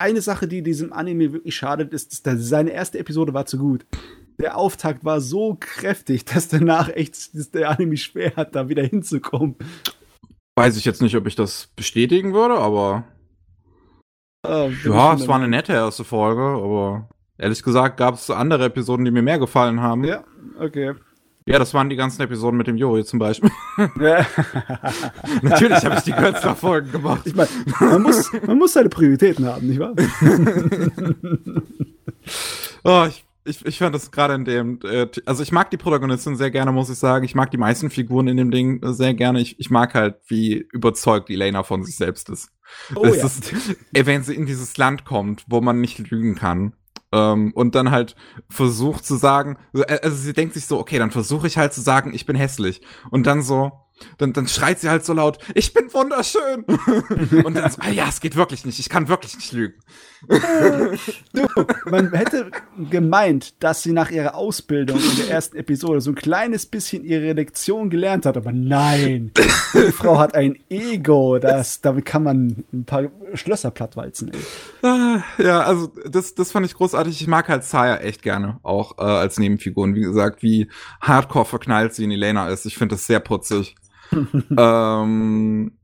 Eine 0.00 0.20
Sache, 0.20 0.48
die 0.48 0.62
diesem 0.62 0.92
Anime 0.92 1.32
wirklich 1.32 1.54
schadet, 1.54 1.92
ist, 1.92 2.26
dass 2.26 2.40
seine 2.40 2.70
erste 2.70 2.98
Episode 2.98 3.34
war 3.34 3.46
zu 3.46 3.58
gut. 3.58 3.86
Der 4.40 4.56
Auftakt 4.56 5.04
war 5.04 5.20
so 5.20 5.56
kräftig, 5.60 6.24
dass 6.24 6.48
danach 6.48 6.88
echt 6.88 7.36
dass 7.36 7.52
der 7.52 7.70
Anime 7.70 7.96
schwer 7.96 8.34
hat, 8.34 8.56
da 8.56 8.68
wieder 8.68 8.82
hinzukommen. 8.82 9.54
Weiß 10.56 10.76
ich 10.76 10.84
jetzt 10.84 11.02
nicht, 11.02 11.14
ob 11.14 11.28
ich 11.28 11.36
das 11.36 11.68
bestätigen 11.76 12.34
würde, 12.34 12.56
aber. 12.56 13.04
Äh, 14.46 14.70
ja, 14.70 15.14
es 15.14 15.26
war 15.28 15.36
eine 15.36 15.48
nette 15.48 15.72
erste 15.72 16.04
Folge, 16.04 16.42
aber 16.42 17.08
Ehrlich 17.38 17.62
gesagt 17.62 17.96
gab 17.96 18.14
es 18.14 18.28
andere 18.30 18.64
Episoden, 18.64 19.04
die 19.04 19.12
mir 19.12 19.22
mehr 19.22 19.38
gefallen 19.38 19.80
haben. 19.80 20.02
Ja, 20.02 20.24
okay. 20.58 20.94
Ja, 21.46 21.58
das 21.58 21.72
waren 21.72 21.88
die 21.88 21.96
ganzen 21.96 22.20
Episoden 22.20 22.58
mit 22.58 22.66
dem 22.66 22.76
Juri 22.76 23.04
zum 23.04 23.20
Beispiel. 23.20 23.50
Ja. 24.00 24.26
Natürlich 25.42 25.84
habe 25.84 25.94
ich 25.94 26.02
die 26.02 26.12
Künstlerfolgen 26.12 26.90
gemacht. 26.90 27.22
Ich 27.24 27.36
meine, 27.36 27.48
man 27.78 28.02
muss, 28.02 28.30
man 28.44 28.58
muss 28.58 28.72
seine 28.72 28.88
Prioritäten 28.88 29.46
haben, 29.46 29.68
nicht 29.68 29.78
wahr? 29.78 29.94
oh, 32.82 33.06
ich, 33.08 33.24
ich, 33.48 33.64
ich 33.64 33.78
fand 33.78 33.94
das 33.94 34.10
gerade 34.10 34.34
in 34.34 34.44
dem, 34.44 34.80
äh, 34.84 35.08
also 35.26 35.42
ich 35.42 35.52
mag 35.52 35.70
die 35.70 35.76
Protagonistin 35.76 36.36
sehr 36.36 36.50
gerne, 36.50 36.72
muss 36.72 36.90
ich 36.90 36.98
sagen. 36.98 37.24
Ich 37.24 37.34
mag 37.34 37.50
die 37.50 37.56
meisten 37.56 37.90
Figuren 37.90 38.28
in 38.28 38.36
dem 38.36 38.50
Ding 38.50 38.80
sehr 38.92 39.14
gerne. 39.14 39.40
Ich, 39.40 39.58
ich 39.58 39.70
mag 39.70 39.94
halt, 39.94 40.16
wie 40.26 40.66
überzeugt 40.72 41.30
Elena 41.30 41.62
von 41.62 41.84
sich 41.84 41.96
selbst 41.96 42.28
ist. 42.28 42.50
Oh, 42.94 43.06
ja. 43.06 43.12
ist, 43.12 43.52
wenn 43.92 44.22
sie 44.22 44.34
in 44.34 44.46
dieses 44.46 44.76
Land 44.76 45.04
kommt, 45.04 45.44
wo 45.48 45.60
man 45.60 45.80
nicht 45.80 45.98
lügen 46.10 46.34
kann 46.34 46.74
ähm, 47.12 47.52
und 47.54 47.74
dann 47.74 47.90
halt 47.90 48.14
versucht 48.48 49.04
zu 49.04 49.16
sagen, 49.16 49.56
äh, 49.74 49.98
also 50.02 50.16
sie 50.16 50.32
denkt 50.32 50.54
sich 50.54 50.66
so, 50.66 50.78
okay, 50.78 50.98
dann 50.98 51.10
versuche 51.10 51.46
ich 51.46 51.56
halt 51.56 51.72
zu 51.72 51.80
sagen, 51.80 52.12
ich 52.14 52.26
bin 52.26 52.36
hässlich. 52.36 52.82
Und 53.10 53.26
dann 53.26 53.42
so, 53.42 53.72
dann, 54.18 54.32
dann 54.32 54.46
schreit 54.46 54.80
sie 54.80 54.90
halt 54.90 55.04
so 55.04 55.12
laut, 55.12 55.38
ich 55.54 55.72
bin 55.72 55.92
wunderschön. 55.92 56.64
und 57.44 57.54
dann 57.54 57.70
so, 57.70 57.78
ah 57.80 57.90
ja, 57.90 58.08
es 58.08 58.20
geht 58.20 58.36
wirklich 58.36 58.64
nicht, 58.64 58.78
ich 58.78 58.88
kann 58.88 59.08
wirklich 59.08 59.36
nicht 59.36 59.52
lügen. 59.52 59.80
du, 61.32 61.46
man 61.86 62.12
hätte 62.12 62.50
gemeint, 62.90 63.62
dass 63.62 63.82
sie 63.82 63.92
nach 63.92 64.10
ihrer 64.10 64.34
Ausbildung 64.34 64.98
in 64.98 65.16
der 65.16 65.30
ersten 65.30 65.56
Episode 65.56 66.00
so 66.00 66.10
ein 66.10 66.16
kleines 66.16 66.66
bisschen 66.66 67.04
ihre 67.04 67.32
Lektion 67.32 67.90
gelernt 67.90 68.26
hat, 68.26 68.36
aber 68.36 68.52
nein, 68.52 69.32
die 69.74 69.92
Frau 69.92 70.18
hat 70.18 70.34
ein 70.34 70.58
Ego, 70.68 71.38
das, 71.38 71.80
damit 71.80 72.04
kann 72.04 72.24
man 72.24 72.64
ein 72.72 72.84
paar 72.84 73.10
Schlösser 73.34 73.70
plattwalzen. 73.70 74.32
Ey. 74.32 74.40
Ah, 74.82 75.22
ja, 75.38 75.60
also 75.60 75.92
das, 76.08 76.34
das 76.34 76.52
fand 76.52 76.66
ich 76.66 76.74
großartig. 76.74 77.20
Ich 77.20 77.26
mag 77.26 77.48
halt 77.48 77.64
Saya 77.64 77.96
echt 77.96 78.22
gerne, 78.22 78.58
auch 78.62 78.98
äh, 78.98 79.02
als 79.02 79.38
Nebenfigur. 79.38 79.84
Und 79.84 79.94
wie 79.94 80.00
gesagt, 80.00 80.42
wie 80.42 80.68
hardcore 81.00 81.44
verknallt 81.44 81.94
sie 81.94 82.04
in 82.04 82.10
Elena 82.10 82.48
ist. 82.48 82.66
Ich 82.66 82.76
finde 82.76 82.94
das 82.94 83.06
sehr 83.06 83.20
putzig. 83.20 83.76
ähm, 84.56 85.78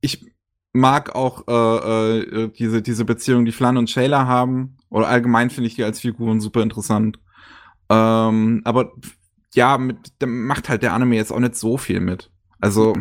ich 0.00 0.26
mag 0.72 1.14
auch 1.14 1.46
äh, 1.48 2.18
äh, 2.18 2.48
diese, 2.48 2.82
diese 2.82 3.04
Beziehung, 3.04 3.44
die 3.44 3.52
Flan 3.52 3.76
und 3.76 3.90
Shayla 3.90 4.26
haben. 4.26 4.76
Oder 4.90 5.08
allgemein 5.08 5.50
finde 5.50 5.68
ich 5.68 5.74
die 5.74 5.84
als 5.84 6.00
Figuren 6.00 6.40
super 6.40 6.62
interessant. 6.62 7.18
Ähm, 7.90 8.62
aber 8.64 8.92
ja, 9.54 9.78
mit, 9.78 10.12
macht 10.24 10.68
halt 10.68 10.82
der 10.82 10.92
Anime 10.92 11.16
jetzt 11.16 11.32
auch 11.32 11.40
nicht 11.40 11.56
so 11.56 11.78
viel 11.78 12.00
mit. 12.00 12.30
Also. 12.60 12.94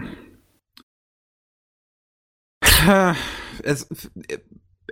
es, 3.64 4.10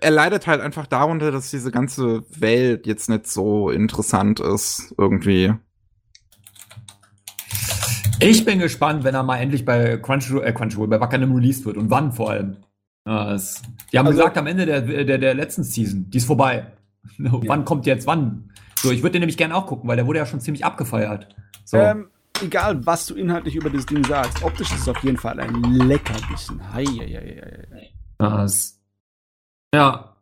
er 0.02 0.12
leidet 0.12 0.48
halt 0.48 0.62
einfach 0.62 0.88
darunter, 0.88 1.32
dass 1.32 1.52
diese 1.52 1.72
ganze 1.72 2.24
Welt 2.40 2.86
jetzt 2.88 3.10
nicht 3.10 3.28
so 3.28 3.70
interessant 3.70 4.40
ist, 4.40 4.94
irgendwie. 4.98 5.54
Ich 8.20 8.46
bin 8.46 8.60
gespannt, 8.60 9.04
wenn 9.04 9.14
er 9.14 9.24
mal 9.24 9.38
endlich 9.38 9.66
bei 9.66 9.98
Crunchyroll, 9.98 10.46
äh, 10.46 10.54
Crunchyroll 10.54 10.88
bei 10.88 11.00
Wakanim 11.00 11.36
released 11.36 11.66
wird 11.66 11.78
und 11.78 11.90
wann 11.90 12.12
vor 12.12 12.32
allem. 12.32 12.58
Ja, 13.08 13.34
es, 13.34 13.62
die 13.92 14.00
haben 14.00 14.08
also, 14.08 14.20
gesagt, 14.20 14.38
am 14.38 14.48
Ende 14.48 14.66
der, 14.66 14.82
der, 14.82 15.18
der 15.18 15.34
letzten 15.34 15.64
Season, 15.64 16.10
die 16.10 16.18
ist 16.18 16.26
vorbei. 16.26 16.68
Ja. 17.20 17.32
Wann 17.46 17.66
kommt 17.66 17.86
jetzt 17.86 18.08
wann? 18.08 18.52
So, 18.78 18.90
ich 18.92 19.04
würde 19.04 19.12
den 19.12 19.20
nämlich 19.20 19.38
gerne 19.38 19.56
auch 19.56 19.68
gucken, 19.68 19.88
weil 19.88 19.96
der 19.96 20.08
wurde 20.08 20.18
ja 20.18 20.26
schon 20.26 20.40
ziemlich 20.40 20.66
abgefeiert. 20.66 21.36
So. 21.64 21.78
Ähm, 21.78 22.08
egal, 22.42 22.84
was 22.84 23.06
du 23.06 23.14
inhaltlich 23.14 23.56
über 23.56 23.70
das 23.70 23.86
Ding 23.86 24.04
sagst, 24.04 24.44
optisch 24.44 24.72
ist 24.72 24.82
es 24.82 24.90
auf 24.90 24.98
jeden 25.04 25.18
Fall 25.18 25.40
ein 25.40 25.54
Leckerbissen. 25.64 26.60
Hei, 26.74 26.84
hei, 26.84 27.08
hei, 27.08 27.92
hei. 28.20 28.48
Ja, 29.76 30.15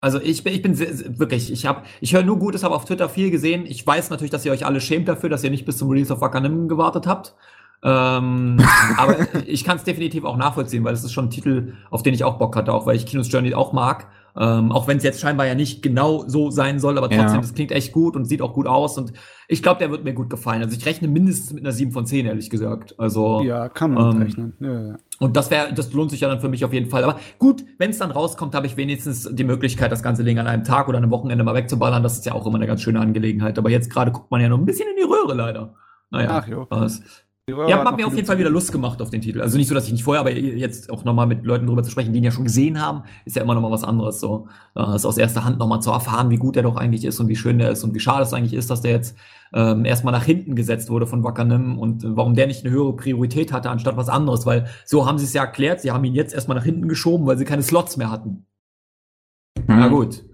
also 0.00 0.20
ich 0.20 0.44
bin, 0.44 0.52
ich 0.52 0.62
bin 0.62 0.74
sehr, 0.74 1.18
wirklich, 1.18 1.50
ich 1.50 1.66
habe, 1.66 1.82
ich 2.00 2.14
höre 2.14 2.22
nur 2.22 2.38
Gutes, 2.38 2.62
habe 2.64 2.74
auf 2.74 2.84
Twitter 2.84 3.08
viel 3.08 3.30
gesehen. 3.30 3.64
Ich 3.66 3.86
weiß 3.86 4.10
natürlich, 4.10 4.30
dass 4.30 4.44
ihr 4.44 4.52
euch 4.52 4.66
alle 4.66 4.80
schämt 4.80 5.08
dafür, 5.08 5.30
dass 5.30 5.42
ihr 5.42 5.50
nicht 5.50 5.64
bis 5.64 5.78
zum 5.78 5.88
Release 5.88 6.12
of 6.12 6.20
Wakanim 6.20 6.68
gewartet 6.68 7.06
habt. 7.06 7.34
Ähm, 7.82 8.58
aber 8.98 9.16
ich 9.46 9.64
kann 9.64 9.76
es 9.76 9.84
definitiv 9.84 10.24
auch 10.24 10.36
nachvollziehen, 10.36 10.84
weil 10.84 10.94
es 10.94 11.04
ist 11.04 11.12
schon 11.12 11.26
ein 11.26 11.30
Titel, 11.30 11.74
auf 11.90 12.02
den 12.02 12.14
ich 12.14 12.24
auch 12.24 12.38
Bock 12.38 12.56
hatte, 12.56 12.72
auch 12.72 12.86
weil 12.86 12.96
ich 12.96 13.06
Kinos 13.06 13.30
Journey 13.30 13.54
auch 13.54 13.72
mag. 13.72 14.08
Ähm, 14.38 14.70
auch 14.70 14.86
wenn 14.86 14.98
es 14.98 15.02
jetzt 15.02 15.20
scheinbar 15.20 15.46
ja 15.46 15.54
nicht 15.54 15.82
genau 15.82 16.28
so 16.28 16.50
sein 16.50 16.78
soll, 16.78 16.98
aber 16.98 17.08
trotzdem, 17.08 17.40
ja. 17.40 17.48
klingt 17.54 17.72
echt 17.72 17.92
gut 17.92 18.16
und 18.16 18.26
sieht 18.26 18.42
auch 18.42 18.52
gut 18.52 18.66
aus 18.66 18.98
und 18.98 19.14
ich 19.48 19.62
glaube, 19.62 19.78
der 19.78 19.90
wird 19.90 20.04
mir 20.04 20.12
gut 20.12 20.28
gefallen. 20.28 20.62
Also 20.62 20.76
ich 20.76 20.84
rechne 20.84 21.08
mindestens 21.08 21.52
mit 21.52 21.62
einer 21.64 21.72
7 21.72 21.92
von 21.92 22.04
10, 22.04 22.26
ehrlich 22.26 22.50
gesagt. 22.50 22.94
Also 22.98 23.40
Ja, 23.40 23.68
kann 23.68 23.94
man 23.94 24.16
ähm, 24.16 24.22
rechnen. 24.22 24.52
Ja, 24.60 24.88
ja. 24.88 24.96
Und 25.20 25.36
das 25.36 25.50
wäre, 25.50 25.72
das 25.72 25.92
lohnt 25.92 26.10
sich 26.10 26.20
ja 26.20 26.28
dann 26.28 26.40
für 26.40 26.50
mich 26.50 26.64
auf 26.64 26.72
jeden 26.72 26.90
Fall. 26.90 27.04
Aber 27.04 27.18
gut, 27.38 27.64
wenn 27.78 27.90
es 27.90 27.98
dann 27.98 28.10
rauskommt, 28.10 28.54
habe 28.54 28.66
ich 28.66 28.76
wenigstens 28.76 29.28
die 29.32 29.44
Möglichkeit, 29.44 29.90
das 29.90 30.02
ganze 30.02 30.24
Ding 30.24 30.38
an 30.38 30.46
einem 30.46 30.64
Tag 30.64 30.88
oder 30.88 30.98
einem 30.98 31.10
Wochenende 31.10 31.42
mal 31.42 31.54
wegzuballern. 31.54 32.02
Das 32.02 32.14
ist 32.14 32.26
ja 32.26 32.32
auch 32.32 32.46
immer 32.46 32.56
eine 32.56 32.66
ganz 32.66 32.82
schöne 32.82 33.00
Angelegenheit. 33.00 33.58
Aber 33.58 33.70
jetzt 33.70 33.88
gerade 33.88 34.12
guckt 34.12 34.30
man 34.30 34.40
ja 34.42 34.48
noch 34.48 34.58
ein 34.58 34.66
bisschen 34.66 34.88
in 34.90 34.96
die 34.96 35.10
Röhre 35.10 35.34
leider. 35.34 35.74
Naja. 36.10 36.28
Ach 36.30 36.46
jo. 36.46 36.66
Was. 36.68 37.00
Ja, 37.48 37.84
hat 37.84 37.96
mir 37.96 38.08
auf 38.08 38.14
jeden 38.16 38.26
Fall 38.26 38.38
wieder 38.38 38.50
Lust 38.50 38.72
gemacht 38.72 39.00
auf 39.00 39.10
den 39.10 39.20
Titel. 39.20 39.40
Also 39.40 39.56
nicht 39.56 39.68
so, 39.68 39.74
dass 39.74 39.86
ich 39.86 39.92
nicht 39.92 40.02
vorher, 40.02 40.20
aber 40.20 40.32
jetzt 40.32 40.90
auch 40.90 41.04
nochmal 41.04 41.28
mit 41.28 41.44
Leuten 41.44 41.64
drüber 41.68 41.84
zu 41.84 41.92
sprechen, 41.92 42.12
die 42.12 42.18
ihn 42.18 42.24
ja 42.24 42.32
schon 42.32 42.42
gesehen 42.42 42.82
haben, 42.82 43.04
ist 43.24 43.36
ja 43.36 43.42
immer 43.42 43.54
nochmal 43.54 43.70
was 43.70 43.84
anderes. 43.84 44.18
So, 44.18 44.48
das 44.74 45.04
aus 45.04 45.16
erster 45.16 45.44
Hand 45.44 45.60
nochmal 45.60 45.80
zu 45.80 45.92
erfahren, 45.92 46.28
wie 46.30 46.38
gut 46.38 46.56
der 46.56 46.64
doch 46.64 46.74
eigentlich 46.74 47.04
ist 47.04 47.20
und 47.20 47.28
wie 47.28 47.36
schön 47.36 47.58
der 47.60 47.70
ist 47.70 47.84
und 47.84 47.94
wie 47.94 48.00
schade 48.00 48.24
es 48.24 48.32
eigentlich 48.32 48.52
ist, 48.52 48.68
dass 48.68 48.80
der 48.80 48.90
jetzt 48.90 49.16
ähm, 49.54 49.84
erstmal 49.84 50.12
nach 50.12 50.24
hinten 50.24 50.56
gesetzt 50.56 50.90
wurde 50.90 51.06
von 51.06 51.22
Wackernem 51.22 51.78
und 51.78 52.02
warum 52.04 52.34
der 52.34 52.48
nicht 52.48 52.64
eine 52.64 52.74
höhere 52.74 52.96
Priorität 52.96 53.52
hatte 53.52 53.70
anstatt 53.70 53.96
was 53.96 54.08
anderes, 54.08 54.44
weil 54.44 54.66
so 54.84 55.06
haben 55.06 55.18
sie 55.18 55.24
es 55.24 55.32
ja 55.32 55.42
erklärt, 55.44 55.80
sie 55.80 55.92
haben 55.92 56.02
ihn 56.02 56.14
jetzt 56.14 56.34
erstmal 56.34 56.56
nach 56.56 56.64
hinten 56.64 56.88
geschoben, 56.88 57.28
weil 57.28 57.38
sie 57.38 57.44
keine 57.44 57.62
Slots 57.62 57.96
mehr 57.96 58.10
hatten. 58.10 58.46
Mhm. 59.54 59.64
Na 59.68 59.86
gut, 59.86 60.24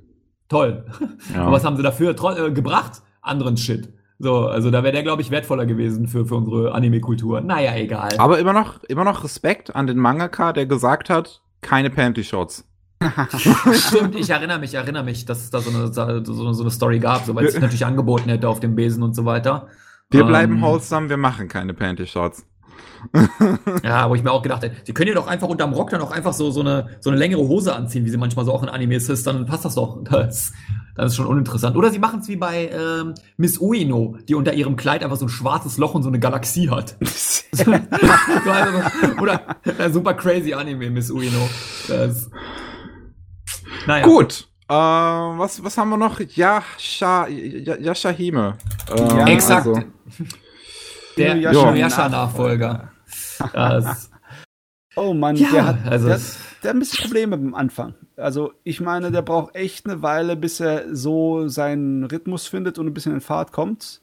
toll. 0.48 0.86
Ja. 1.34 1.42
Aber 1.42 1.52
was 1.52 1.64
haben 1.64 1.76
sie 1.76 1.82
dafür 1.82 2.12
äh, 2.12 2.52
gebracht? 2.52 3.02
Anderen 3.20 3.58
Shit. 3.58 3.92
So, 4.22 4.46
also 4.46 4.70
da 4.70 4.84
wäre 4.84 4.92
der, 4.92 5.02
glaube 5.02 5.20
ich, 5.20 5.32
wertvoller 5.32 5.66
gewesen 5.66 6.06
für, 6.06 6.24
für 6.24 6.36
unsere 6.36 6.72
Anime-Kultur. 6.72 7.40
Naja, 7.40 7.74
egal. 7.74 8.14
Aber 8.18 8.38
immer 8.38 8.52
noch, 8.52 8.84
immer 8.84 9.02
noch 9.02 9.24
Respekt 9.24 9.74
an 9.74 9.88
den 9.88 9.98
Mangaka, 9.98 10.52
der 10.52 10.66
gesagt 10.66 11.10
hat, 11.10 11.42
keine 11.60 11.90
Panty-Shots. 11.90 12.64
Stimmt, 13.74 14.14
ich 14.14 14.30
erinnere 14.30 14.60
mich, 14.60 14.74
erinnere 14.74 15.02
mich, 15.02 15.24
dass 15.24 15.40
es 15.40 15.50
da 15.50 15.58
so 15.58 15.70
eine, 15.70 15.92
so 15.92 16.02
eine, 16.02 16.24
so 16.24 16.62
eine 16.62 16.70
Story 16.70 17.00
gab, 17.00 17.24
so, 17.24 17.34
weil 17.34 17.46
es 17.46 17.54
sich 17.54 17.60
natürlich 17.60 17.84
angeboten 17.84 18.28
hätte 18.28 18.48
auf 18.48 18.60
dem 18.60 18.76
Besen 18.76 19.02
und 19.02 19.16
so 19.16 19.24
weiter. 19.24 19.66
Wir 20.08 20.22
bleiben 20.22 20.54
ähm, 20.54 20.62
wholesome, 20.62 21.08
wir 21.08 21.16
machen 21.16 21.48
keine 21.48 21.74
Panty-Shots. 21.74 22.46
ja, 23.82 24.08
wo 24.08 24.14
ich 24.14 24.22
mir 24.22 24.30
auch 24.30 24.42
gedacht 24.42 24.62
hätte, 24.62 24.76
sie 24.84 24.94
können 24.94 25.08
ja 25.08 25.14
doch 25.16 25.26
einfach 25.26 25.48
unterm 25.48 25.72
Rock 25.72 25.90
dann 25.90 26.00
auch 26.00 26.12
einfach 26.12 26.32
so, 26.32 26.52
so, 26.52 26.60
eine, 26.60 26.90
so 27.00 27.10
eine 27.10 27.18
längere 27.18 27.40
Hose 27.40 27.74
anziehen, 27.74 28.04
wie 28.04 28.10
sie 28.10 28.18
manchmal 28.18 28.44
so 28.44 28.52
auch 28.52 28.62
in 28.62 28.68
Animes 28.68 29.08
ist, 29.08 29.26
dann 29.26 29.46
passt 29.46 29.64
das 29.64 29.74
doch. 29.74 30.04
Das, 30.04 30.52
das 30.94 31.12
ist 31.12 31.16
schon 31.16 31.26
uninteressant. 31.26 31.76
Oder 31.76 31.90
sie 31.90 31.98
machen 31.98 32.20
es 32.20 32.28
wie 32.28 32.36
bei 32.36 32.68
ähm, 32.68 33.14
Miss 33.36 33.58
Uino, 33.58 34.18
die 34.28 34.34
unter 34.34 34.52
ihrem 34.52 34.76
Kleid 34.76 35.02
einfach 35.02 35.16
so 35.16 35.26
ein 35.26 35.30
schwarzes 35.30 35.78
Loch 35.78 35.94
und 35.94 36.02
so 36.02 36.08
eine 36.08 36.18
Galaxie 36.18 36.68
hat. 36.68 36.96
oder 39.20 39.56
äh, 39.78 39.90
super 39.90 40.14
crazy 40.14 40.52
Anime, 40.52 40.90
Miss 40.90 41.10
Uino. 41.10 41.48
Das, 41.88 42.30
naja. 43.86 44.04
Gut. 44.04 44.48
Äh, 44.68 44.74
was, 44.74 45.64
was 45.64 45.78
haben 45.78 45.90
wir 45.90 45.96
noch? 45.96 46.20
Yasha, 46.20 47.26
Yashahime. 47.28 48.58
Äh, 48.90 49.00
ja, 49.00 49.26
exakt. 49.26 49.66
Also. 49.66 49.82
Der 51.16 51.36
Yasha-Nachfolger. 51.36 52.90
oh 54.96 55.14
Mann, 55.14 55.36
ja, 55.36 55.50
der, 55.50 55.66
hat, 55.66 55.86
also 55.86 56.08
der, 56.08 56.20
der 56.62 56.70
hat 56.70 56.76
ein 56.76 56.78
bisschen 56.78 57.04
Probleme 57.04 57.36
am 57.36 57.54
Anfang. 57.54 57.94
Also 58.16 58.52
ich 58.64 58.80
meine, 58.80 59.10
der 59.10 59.22
braucht 59.22 59.54
echt 59.54 59.86
eine 59.86 60.02
Weile, 60.02 60.36
bis 60.36 60.60
er 60.60 60.94
so 60.94 61.48
seinen 61.48 62.04
Rhythmus 62.04 62.46
findet 62.46 62.78
und 62.78 62.86
ein 62.86 62.94
bisschen 62.94 63.14
in 63.14 63.20
Fahrt 63.20 63.52
kommt. 63.52 64.00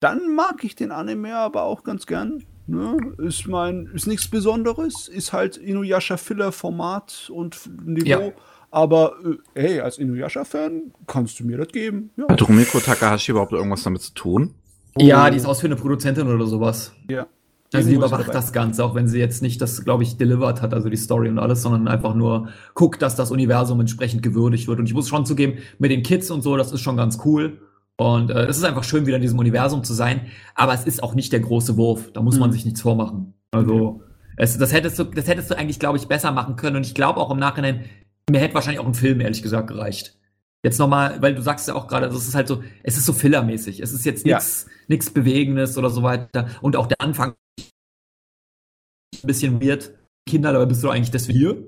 Dann 0.00 0.34
mag 0.34 0.64
ich 0.64 0.74
den 0.74 0.92
Anime 0.92 1.36
aber 1.36 1.64
auch 1.64 1.84
ganz 1.84 2.06
gern. 2.06 2.44
Ne? 2.66 2.96
Ist 3.18 3.48
mein, 3.48 3.90
ist 3.94 4.06
nichts 4.06 4.28
Besonderes, 4.28 5.08
ist 5.08 5.32
halt 5.32 5.56
Inuyasha 5.56 6.16
Filler 6.16 6.52
Format 6.52 7.30
und 7.32 7.58
Niveau. 7.84 8.08
Ja. 8.08 8.32
Aber 8.70 9.16
äh, 9.24 9.60
hey, 9.60 9.80
als 9.80 9.98
Inuyasha-Fan 9.98 10.92
kannst 11.06 11.40
du 11.40 11.44
mir 11.44 11.58
das 11.58 11.68
geben. 11.68 12.10
Ja. 12.16 12.28
Hat 12.28 12.48
Rumiko 12.48 12.78
Takahashi 12.78 13.32
überhaupt 13.32 13.52
irgendwas 13.52 13.82
damit 13.82 14.02
zu 14.02 14.14
tun? 14.14 14.54
Ja, 14.96 15.30
die 15.30 15.36
ist 15.36 15.46
ausführende 15.46 15.80
Produzentin 15.80 16.28
oder 16.28 16.46
sowas. 16.46 16.92
Ja. 17.08 17.26
Also 17.72 17.88
sie 17.88 17.94
überwacht 17.94 18.34
das 18.34 18.52
Ganze, 18.52 18.84
auch 18.84 18.94
wenn 18.94 19.06
sie 19.06 19.18
jetzt 19.18 19.42
nicht 19.42 19.60
das, 19.62 19.84
glaube 19.84 20.02
ich, 20.02 20.16
delivered 20.16 20.60
hat, 20.60 20.74
also 20.74 20.88
die 20.88 20.96
Story 20.96 21.28
und 21.28 21.38
alles, 21.38 21.62
sondern 21.62 21.86
einfach 21.86 22.14
nur 22.14 22.48
guckt, 22.74 23.00
dass 23.00 23.14
das 23.14 23.30
Universum 23.30 23.78
entsprechend 23.80 24.22
gewürdigt 24.22 24.66
wird. 24.66 24.80
Und 24.80 24.86
ich 24.86 24.94
muss 24.94 25.08
schon 25.08 25.24
zugeben, 25.24 25.58
mit 25.78 25.92
den 25.92 26.02
Kids 26.02 26.30
und 26.30 26.42
so, 26.42 26.56
das 26.56 26.72
ist 26.72 26.80
schon 26.80 26.96
ganz 26.96 27.20
cool. 27.24 27.60
Und 27.96 28.30
äh, 28.30 28.46
es 28.46 28.56
ist 28.56 28.64
einfach 28.64 28.82
schön, 28.82 29.06
wieder 29.06 29.16
in 29.16 29.22
diesem 29.22 29.38
Universum 29.38 29.84
zu 29.84 29.94
sein. 29.94 30.22
Aber 30.54 30.74
es 30.74 30.84
ist 30.84 31.02
auch 31.02 31.14
nicht 31.14 31.32
der 31.32 31.40
große 31.40 31.76
Wurf. 31.76 32.10
Da 32.12 32.22
muss 32.22 32.36
mhm. 32.36 32.40
man 32.40 32.52
sich 32.52 32.64
nichts 32.64 32.80
vormachen. 32.80 33.34
Also, 33.52 34.02
es, 34.36 34.56
das 34.56 34.72
hättest 34.72 34.98
du, 34.98 35.04
das 35.04 35.28
hättest 35.28 35.50
du 35.50 35.58
eigentlich, 35.58 35.78
glaube 35.78 35.98
ich, 35.98 36.08
besser 36.08 36.32
machen 36.32 36.56
können. 36.56 36.76
Und 36.76 36.86
ich 36.86 36.94
glaube 36.94 37.20
auch 37.20 37.30
im 37.30 37.38
Nachhinein, 37.38 37.84
mir 38.30 38.40
hätte 38.40 38.54
wahrscheinlich 38.54 38.80
auch 38.80 38.86
ein 38.86 38.94
Film, 38.94 39.20
ehrlich 39.20 39.42
gesagt, 39.42 39.68
gereicht. 39.68 40.16
Jetzt 40.62 40.78
nochmal, 40.78 41.20
weil 41.20 41.34
du 41.34 41.42
sagst 41.42 41.68
ja 41.68 41.74
auch 41.74 41.88
gerade, 41.88 42.06
also 42.06 42.18
es 42.18 42.26
ist 42.26 42.34
halt 42.34 42.48
so, 42.48 42.62
es 42.82 42.96
ist 42.96 43.06
so 43.06 43.12
fillermäßig. 43.12 43.80
Es 43.80 43.92
ist 43.92 44.04
jetzt 44.04 44.24
nichts 44.24 44.66
ja. 44.66 44.72
nichts 44.88 45.10
Bewegendes 45.10 45.78
oder 45.78 45.90
so 45.90 46.02
weiter. 46.02 46.48
Und 46.62 46.76
auch 46.76 46.86
der 46.86 47.00
Anfang 47.00 47.34
ein 49.24 49.26
bisschen 49.26 49.62
weird. 49.62 49.92
Kinder, 50.26 50.52
dabei 50.52 50.66
bist 50.66 50.82
du 50.82 50.90
eigentlich 50.90 51.10
das 51.10 51.26
hier. 51.26 51.64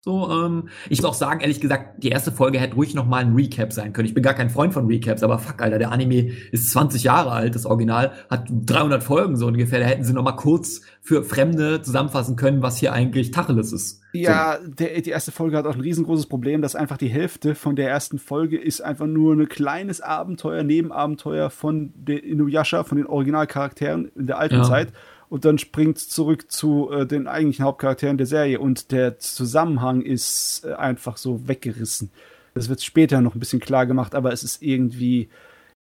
So, 0.00 0.30
ähm, 0.30 0.68
ich 0.88 1.02
muss 1.02 1.10
auch 1.10 1.14
sagen, 1.14 1.40
ehrlich 1.40 1.60
gesagt, 1.60 2.04
die 2.04 2.08
erste 2.08 2.30
Folge 2.30 2.60
hätte 2.60 2.76
ruhig 2.76 2.94
noch 2.94 3.04
mal 3.04 3.18
ein 3.18 3.34
Recap 3.34 3.72
sein 3.72 3.92
können. 3.92 4.06
Ich 4.06 4.14
bin 4.14 4.22
gar 4.22 4.34
kein 4.34 4.48
Freund 4.48 4.72
von 4.72 4.86
Recaps, 4.86 5.24
aber 5.24 5.40
fuck, 5.40 5.60
Alter, 5.60 5.78
der 5.78 5.90
Anime 5.90 6.30
ist 6.52 6.70
20 6.70 7.02
Jahre 7.02 7.32
alt, 7.32 7.56
das 7.56 7.66
Original, 7.66 8.12
hat 8.30 8.48
300 8.48 9.02
Folgen 9.02 9.36
so 9.36 9.48
ungefähr. 9.48 9.80
Da 9.80 9.86
hätten 9.86 10.04
sie 10.04 10.12
noch 10.12 10.22
mal 10.22 10.32
kurz 10.32 10.82
für 11.02 11.24
Fremde 11.24 11.82
zusammenfassen 11.82 12.36
können, 12.36 12.62
was 12.62 12.78
hier 12.78 12.92
eigentlich 12.92 13.32
Tacheles 13.32 13.72
ist. 13.72 14.00
Ja, 14.12 14.58
so. 14.62 14.70
der, 14.70 15.00
die 15.00 15.10
erste 15.10 15.32
Folge 15.32 15.56
hat 15.56 15.66
auch 15.66 15.74
ein 15.74 15.80
riesengroßes 15.80 16.26
Problem, 16.26 16.62
dass 16.62 16.76
einfach 16.76 16.96
die 16.96 17.08
Hälfte 17.08 17.56
von 17.56 17.74
der 17.74 17.90
ersten 17.90 18.18
Folge 18.18 18.56
ist 18.56 18.80
einfach 18.80 19.06
nur 19.06 19.34
ein 19.34 19.48
kleines 19.48 20.00
Abenteuer, 20.00 20.62
Nebenabenteuer 20.62 21.50
von 21.50 21.92
den 21.96 22.18
Inuyasha, 22.18 22.84
von 22.84 22.98
den 22.98 23.06
Originalcharakteren 23.06 24.12
in 24.14 24.28
der 24.28 24.38
alten 24.38 24.56
ja. 24.56 24.62
Zeit 24.62 24.92
und 25.28 25.44
dann 25.44 25.58
springt 25.58 25.98
zurück 25.98 26.50
zu 26.50 26.90
äh, 26.90 27.06
den 27.06 27.26
eigentlichen 27.26 27.64
Hauptcharakteren 27.64 28.18
der 28.18 28.26
Serie 28.26 28.60
und 28.60 28.92
der 28.92 29.18
Zusammenhang 29.18 30.02
ist 30.02 30.64
äh, 30.64 30.74
einfach 30.74 31.16
so 31.16 31.46
weggerissen. 31.48 32.10
Das 32.54 32.68
wird 32.68 32.82
später 32.82 33.20
noch 33.20 33.34
ein 33.34 33.40
bisschen 33.40 33.60
klar 33.60 33.86
gemacht, 33.86 34.14
aber 34.14 34.32
es 34.32 34.42
ist 34.42 34.62
irgendwie, 34.62 35.28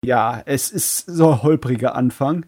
ja, 0.04 0.42
es 0.46 0.70
ist 0.70 1.06
so 1.06 1.30
ein 1.30 1.42
holpriger 1.42 1.94
Anfang. 1.94 2.46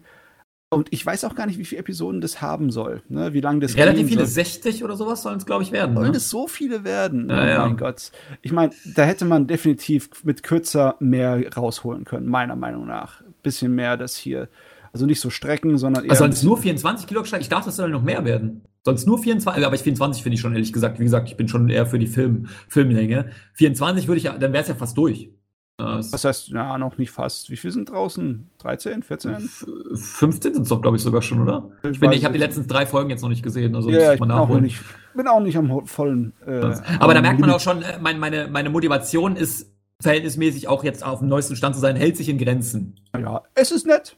Und 0.69 0.87
ich 0.91 1.05
weiß 1.05 1.25
auch 1.25 1.35
gar 1.35 1.45
nicht, 1.45 1.59
wie 1.59 1.65
viele 1.65 1.81
Episoden 1.81 2.19
das 2.19 2.41
haben 2.41 2.71
soll. 2.71 3.03
Ne? 3.07 3.33
Wie 3.33 3.41
lange 3.41 3.59
das 3.59 3.77
Relativ 3.77 4.07
viele, 4.07 4.25
soll. 4.25 4.43
60 4.43 4.83
oder 4.83 4.95
sowas 4.95 5.21
sollen 5.21 5.37
es, 5.37 5.45
glaube 5.45 5.61
ich, 5.61 5.71
werden. 5.71 5.95
Sollen 5.95 6.11
ne? 6.11 6.17
es 6.17 6.29
so 6.29 6.47
viele 6.47 6.83
werden? 6.83 7.29
Ja, 7.29 7.43
oh 7.43 7.47
ja. 7.47 7.59
mein 7.59 7.77
Gott. 7.77 8.11
Ich 8.41 8.51
meine, 8.51 8.73
da 8.95 9.03
hätte 9.03 9.25
man 9.25 9.45
definitiv 9.45 10.09
mit 10.23 10.41
kürzer 10.41 10.95
mehr 10.99 11.43
rausholen 11.55 12.05
können, 12.05 12.27
meiner 12.27 12.55
Meinung 12.55 12.87
nach. 12.87 13.21
Bisschen 13.43 13.75
mehr 13.75 13.97
das 13.97 14.15
hier 14.15 14.49
also 14.93 15.07
nicht 15.07 15.19
so 15.19 15.31
Strecken, 15.31 15.77
sondern 15.77 16.05
eher. 16.05 16.11
Also 16.11 16.25
es 16.25 16.43
nur 16.43 16.57
24 16.57 17.07
Kilo? 17.07 17.23
Ich 17.23 17.49
dachte, 17.49 17.69
es 17.69 17.75
soll 17.75 17.89
noch 17.89 18.03
mehr 18.03 18.23
werden. 18.25 18.63
Sonst 18.85 19.07
nur 19.07 19.17
24, 19.17 19.65
aber 19.65 19.75
ich 19.75 19.81
24 19.81 20.21
finde 20.21 20.35
ich 20.35 20.41
schon 20.41 20.53
ehrlich 20.53 20.71
gesagt. 20.71 20.99
Wie 20.99 21.03
gesagt, 21.03 21.27
ich 21.29 21.35
bin 21.35 21.47
schon 21.47 21.67
eher 21.69 21.87
für 21.87 21.97
die 21.97 22.07
Film, 22.07 22.47
Filmlänge. 22.67 23.31
24 23.53 24.07
würde 24.07 24.17
ich 24.17 24.25
ja, 24.25 24.37
dann 24.37 24.53
wäre 24.53 24.61
es 24.61 24.69
ja 24.69 24.75
fast 24.75 24.97
durch. 24.97 25.31
Das, 25.77 26.23
heißt, 26.23 26.49
ja, 26.49 26.77
noch 26.77 26.99
nicht 26.99 27.09
fast. 27.09 27.49
Wie 27.49 27.57
viel 27.57 27.71
sind 27.71 27.89
draußen? 27.89 28.49
13, 28.59 29.01
14? 29.01 29.49
15 29.95 30.53
sind 30.53 30.63
es 30.63 30.69
doch, 30.69 30.81
glaube 30.81 30.97
ich, 30.97 31.03
sogar 31.03 31.23
schon, 31.23 31.41
oder? 31.41 31.71
Ich, 31.81 31.99
ich, 31.99 32.11
ich 32.11 32.25
habe 32.25 32.33
die 32.33 32.39
letzten 32.39 32.67
drei 32.67 32.85
Folgen 32.85 33.09
jetzt 33.09 33.23
noch 33.23 33.29
nicht 33.29 33.41
gesehen. 33.41 33.75
Also 33.75 33.89
ja, 33.89 34.13
ich 34.13 34.19
bin 34.19 34.29
auch, 34.29 34.47
nicht, 34.59 34.79
bin 35.15 35.27
auch 35.27 35.39
nicht 35.39 35.57
am 35.57 35.87
vollen. 35.87 36.33
Äh, 36.45 36.75
aber 36.99 37.15
da 37.15 37.21
merkt 37.21 37.39
man 37.39 37.49
auch 37.49 37.59
schon, 37.59 37.81
äh, 37.81 37.97
meine, 37.99 38.19
meine, 38.19 38.47
meine 38.47 38.69
Motivation 38.69 39.35
ist 39.35 39.73
verhältnismäßig 39.99 40.67
auch 40.67 40.83
jetzt 40.83 41.03
auf 41.03 41.19
dem 41.19 41.29
neuesten 41.29 41.55
Stand 41.55 41.75
zu 41.75 41.81
sein, 41.81 41.95
hält 41.95 42.17
sich 42.17 42.29
in 42.29 42.37
Grenzen. 42.37 42.95
Ja, 43.17 43.41
es 43.55 43.71
ist 43.71 43.87
nett. 43.87 44.15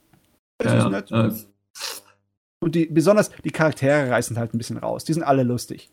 Ja, 0.63 0.89
nett. 0.89 1.09
Ja. 1.09 1.31
Und 2.59 2.75
die, 2.75 2.85
besonders 2.87 3.31
die 3.43 3.51
Charaktere 3.51 4.09
reißen 4.09 4.37
halt 4.37 4.53
ein 4.53 4.57
bisschen 4.57 4.77
raus. 4.77 5.03
Die 5.03 5.13
sind 5.13 5.23
alle 5.23 5.43
lustig. 5.43 5.91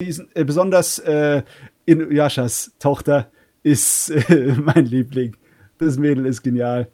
Die 0.00 0.12
sind, 0.12 0.34
äh, 0.34 0.44
besonders 0.44 0.98
äh, 1.00 1.42
in 1.84 2.10
Yashas 2.10 2.72
Tochter 2.78 3.30
ist 3.62 4.10
äh, 4.10 4.54
mein 4.60 4.86
Liebling. 4.86 5.36
Das 5.78 5.98
Mädel 5.98 6.26
ist 6.26 6.42
genial. 6.42 6.88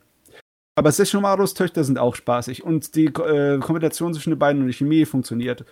Aber 0.76 0.90
Sesshomaros 0.90 1.54
Töchter 1.54 1.84
sind 1.84 1.98
auch 1.98 2.16
spaßig. 2.16 2.64
Und 2.64 2.96
die 2.96 3.06
äh, 3.06 3.58
Kombination 3.60 4.12
zwischen 4.12 4.30
den 4.30 4.38
beiden 4.38 4.62
und 4.62 4.68
die 4.68 4.74
Chemie 4.74 5.04
funktioniert. 5.04 5.64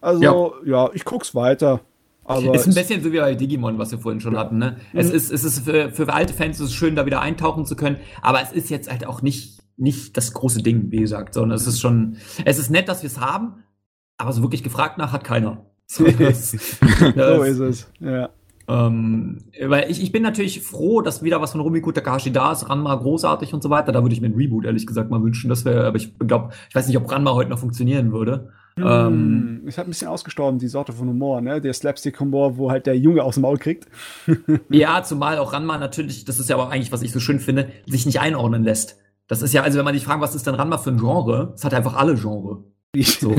Also, 0.00 0.22
ja, 0.22 0.84
ja 0.84 0.90
ich 0.92 1.04
guck's 1.04 1.34
weiter. 1.34 1.80
Aber 2.24 2.54
ist 2.54 2.68
ein 2.68 2.74
bisschen 2.74 3.02
so 3.02 3.12
wie 3.12 3.18
bei 3.18 3.34
Digimon, 3.34 3.78
was 3.78 3.90
wir 3.90 3.98
vorhin 3.98 4.20
schon 4.20 4.34
ja. 4.34 4.40
hatten. 4.40 4.58
Ne? 4.58 4.76
Mhm. 4.92 5.00
Es 5.00 5.10
ist, 5.10 5.32
es 5.32 5.42
ist 5.42 5.64
für, 5.64 5.90
für 5.90 6.12
alte 6.12 6.34
Fans 6.34 6.60
ist 6.60 6.66
es 6.66 6.74
schön, 6.74 6.94
da 6.94 7.06
wieder 7.06 7.20
eintauchen 7.20 7.66
zu 7.66 7.74
können. 7.74 7.96
Aber 8.22 8.40
es 8.42 8.52
ist 8.52 8.70
jetzt 8.70 8.90
halt 8.90 9.06
auch 9.06 9.22
nicht 9.22 9.59
nicht 9.76 10.16
das 10.16 10.32
große 10.34 10.62
Ding, 10.62 10.90
wie 10.90 10.98
gesagt, 10.98 11.34
sondern 11.34 11.56
es 11.56 11.66
ist 11.66 11.80
schon, 11.80 12.16
es 12.44 12.58
ist 12.58 12.70
nett, 12.70 12.88
dass 12.88 13.02
wir 13.02 13.08
es 13.08 13.20
haben, 13.20 13.64
aber 14.18 14.32
so 14.32 14.42
wirklich 14.42 14.62
gefragt 14.62 14.98
nach 14.98 15.12
hat 15.12 15.24
keiner. 15.24 15.64
So, 15.86 16.04
das, 16.04 16.52
das, 17.16 17.36
so 17.36 17.42
ist 17.42 17.58
es, 17.58 17.92
ja. 18.00 18.30
Ähm, 18.70 19.38
weil 19.66 19.90
ich, 19.90 20.00
ich 20.00 20.12
bin 20.12 20.22
natürlich 20.22 20.62
froh, 20.62 21.00
dass 21.00 21.24
wieder 21.24 21.40
was 21.40 21.52
von 21.52 21.60
Rumiko 21.60 21.90
Takahashi 21.90 22.30
da 22.30 22.52
ist, 22.52 22.68
Ranma 22.68 22.94
großartig 22.94 23.52
und 23.52 23.62
so 23.62 23.70
weiter. 23.70 23.90
Da 23.90 24.02
würde 24.02 24.14
ich 24.14 24.20
mir 24.20 24.28
ein 24.28 24.34
Reboot 24.34 24.64
ehrlich 24.64 24.86
gesagt 24.86 25.10
mal 25.10 25.22
wünschen. 25.22 25.48
Das 25.48 25.64
wäre, 25.64 25.86
aber 25.86 25.96
ich 25.96 26.16
glaube, 26.18 26.50
ich 26.68 26.74
weiß 26.74 26.86
nicht, 26.86 26.96
ob 26.96 27.10
Ranma 27.10 27.32
heute 27.32 27.50
noch 27.50 27.58
funktionieren 27.58 28.12
würde. 28.12 28.52
Hm, 28.76 28.86
ähm, 28.86 29.62
ist 29.66 29.78
halt 29.78 29.88
ein 29.88 29.90
bisschen 29.90 30.06
ausgestorben, 30.06 30.60
die 30.60 30.68
Sorte 30.68 30.92
von 30.92 31.08
Humor, 31.08 31.40
ne? 31.40 31.60
Der 31.60 31.72
Slapstick-Humor, 31.72 32.56
wo 32.58 32.70
halt 32.70 32.86
der 32.86 32.96
Junge 32.96 33.24
aus 33.24 33.34
dem 33.34 33.42
Maul 33.42 33.58
kriegt. 33.58 33.88
ja, 34.70 35.02
zumal 35.02 35.38
auch 35.38 35.52
Ranma 35.52 35.76
natürlich, 35.76 36.24
das 36.24 36.38
ist 36.38 36.48
ja 36.48 36.56
aber 36.56 36.70
eigentlich, 36.70 36.92
was 36.92 37.02
ich 37.02 37.12
so 37.12 37.18
schön 37.18 37.40
finde, 37.40 37.70
sich 37.86 38.06
nicht 38.06 38.20
einordnen 38.20 38.62
lässt. 38.62 38.98
Das 39.30 39.42
ist 39.42 39.54
ja, 39.54 39.62
also 39.62 39.78
wenn 39.78 39.84
man 39.84 39.94
sich 39.94 40.04
fragt, 40.04 40.20
was 40.20 40.34
ist 40.34 40.48
denn 40.48 40.56
Ranma 40.56 40.76
für 40.76 40.90
ein 40.90 40.98
Genre? 40.98 41.52
Es 41.54 41.64
hat 41.64 41.72
einfach 41.72 41.94
alle 41.94 42.16
Genre. 42.16 42.64
So. 42.96 43.36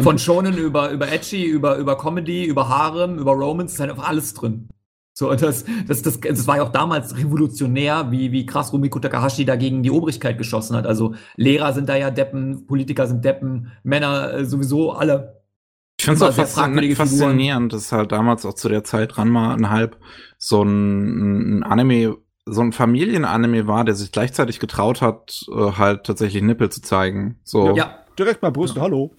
Von 0.00 0.16
Shonen 0.16 0.56
über, 0.56 0.90
über 0.90 1.10
Edgy, 1.10 1.44
über, 1.44 1.76
über 1.78 1.98
Comedy, 1.98 2.44
über 2.44 2.68
Harem, 2.68 3.18
über 3.18 3.32
Romance, 3.32 3.74
ist 3.74 3.80
halt 3.80 3.90
einfach 3.90 4.08
alles 4.08 4.34
drin. 4.34 4.68
So, 5.12 5.32
und 5.32 5.42
das, 5.42 5.64
das, 5.88 6.02
das, 6.02 6.20
das 6.20 6.46
war 6.46 6.58
ja 6.58 6.62
auch 6.62 6.70
damals 6.70 7.16
revolutionär, 7.16 8.12
wie, 8.12 8.30
wie 8.30 8.46
krass 8.46 8.72
Rumiko 8.72 9.00
Takahashi 9.00 9.44
dagegen 9.44 9.82
die 9.82 9.90
Obrigkeit 9.90 10.38
geschossen 10.38 10.76
hat. 10.76 10.86
Also 10.86 11.16
Lehrer 11.34 11.72
sind 11.72 11.88
da 11.88 11.96
ja 11.96 12.12
Deppen, 12.12 12.68
Politiker 12.68 13.08
sind 13.08 13.24
Deppen, 13.24 13.72
Männer 13.82 14.32
äh, 14.34 14.44
sowieso 14.44 14.92
alle. 14.92 15.42
Ich 15.98 16.04
finde 16.04 16.18
es 16.18 16.22
auch 16.22 16.32
faszinierend, 16.34 16.96
faszinierend, 16.96 17.72
dass 17.72 17.90
halt 17.90 18.12
damals 18.12 18.46
auch 18.46 18.54
zu 18.54 18.68
der 18.68 18.84
Zeit 18.84 19.18
Ranma 19.18 19.54
ein 19.54 19.70
halb 19.70 19.98
so 20.38 20.62
ein, 20.62 21.58
ein 21.58 21.62
Anime 21.64 22.16
so 22.44 22.60
ein 22.60 22.72
Familienanime 22.72 23.66
war, 23.66 23.84
der 23.84 23.94
sich 23.94 24.12
gleichzeitig 24.12 24.58
getraut 24.58 25.00
hat, 25.00 25.46
äh, 25.48 25.72
halt 25.72 26.04
tatsächlich 26.04 26.42
Nippel 26.42 26.70
zu 26.70 26.82
zeigen. 26.82 27.38
So. 27.44 27.76
Ja, 27.76 27.98
direkt 28.18 28.42
mal 28.42 28.50
Brüste, 28.50 28.78
ja. 28.78 28.82
hallo. 28.82 29.14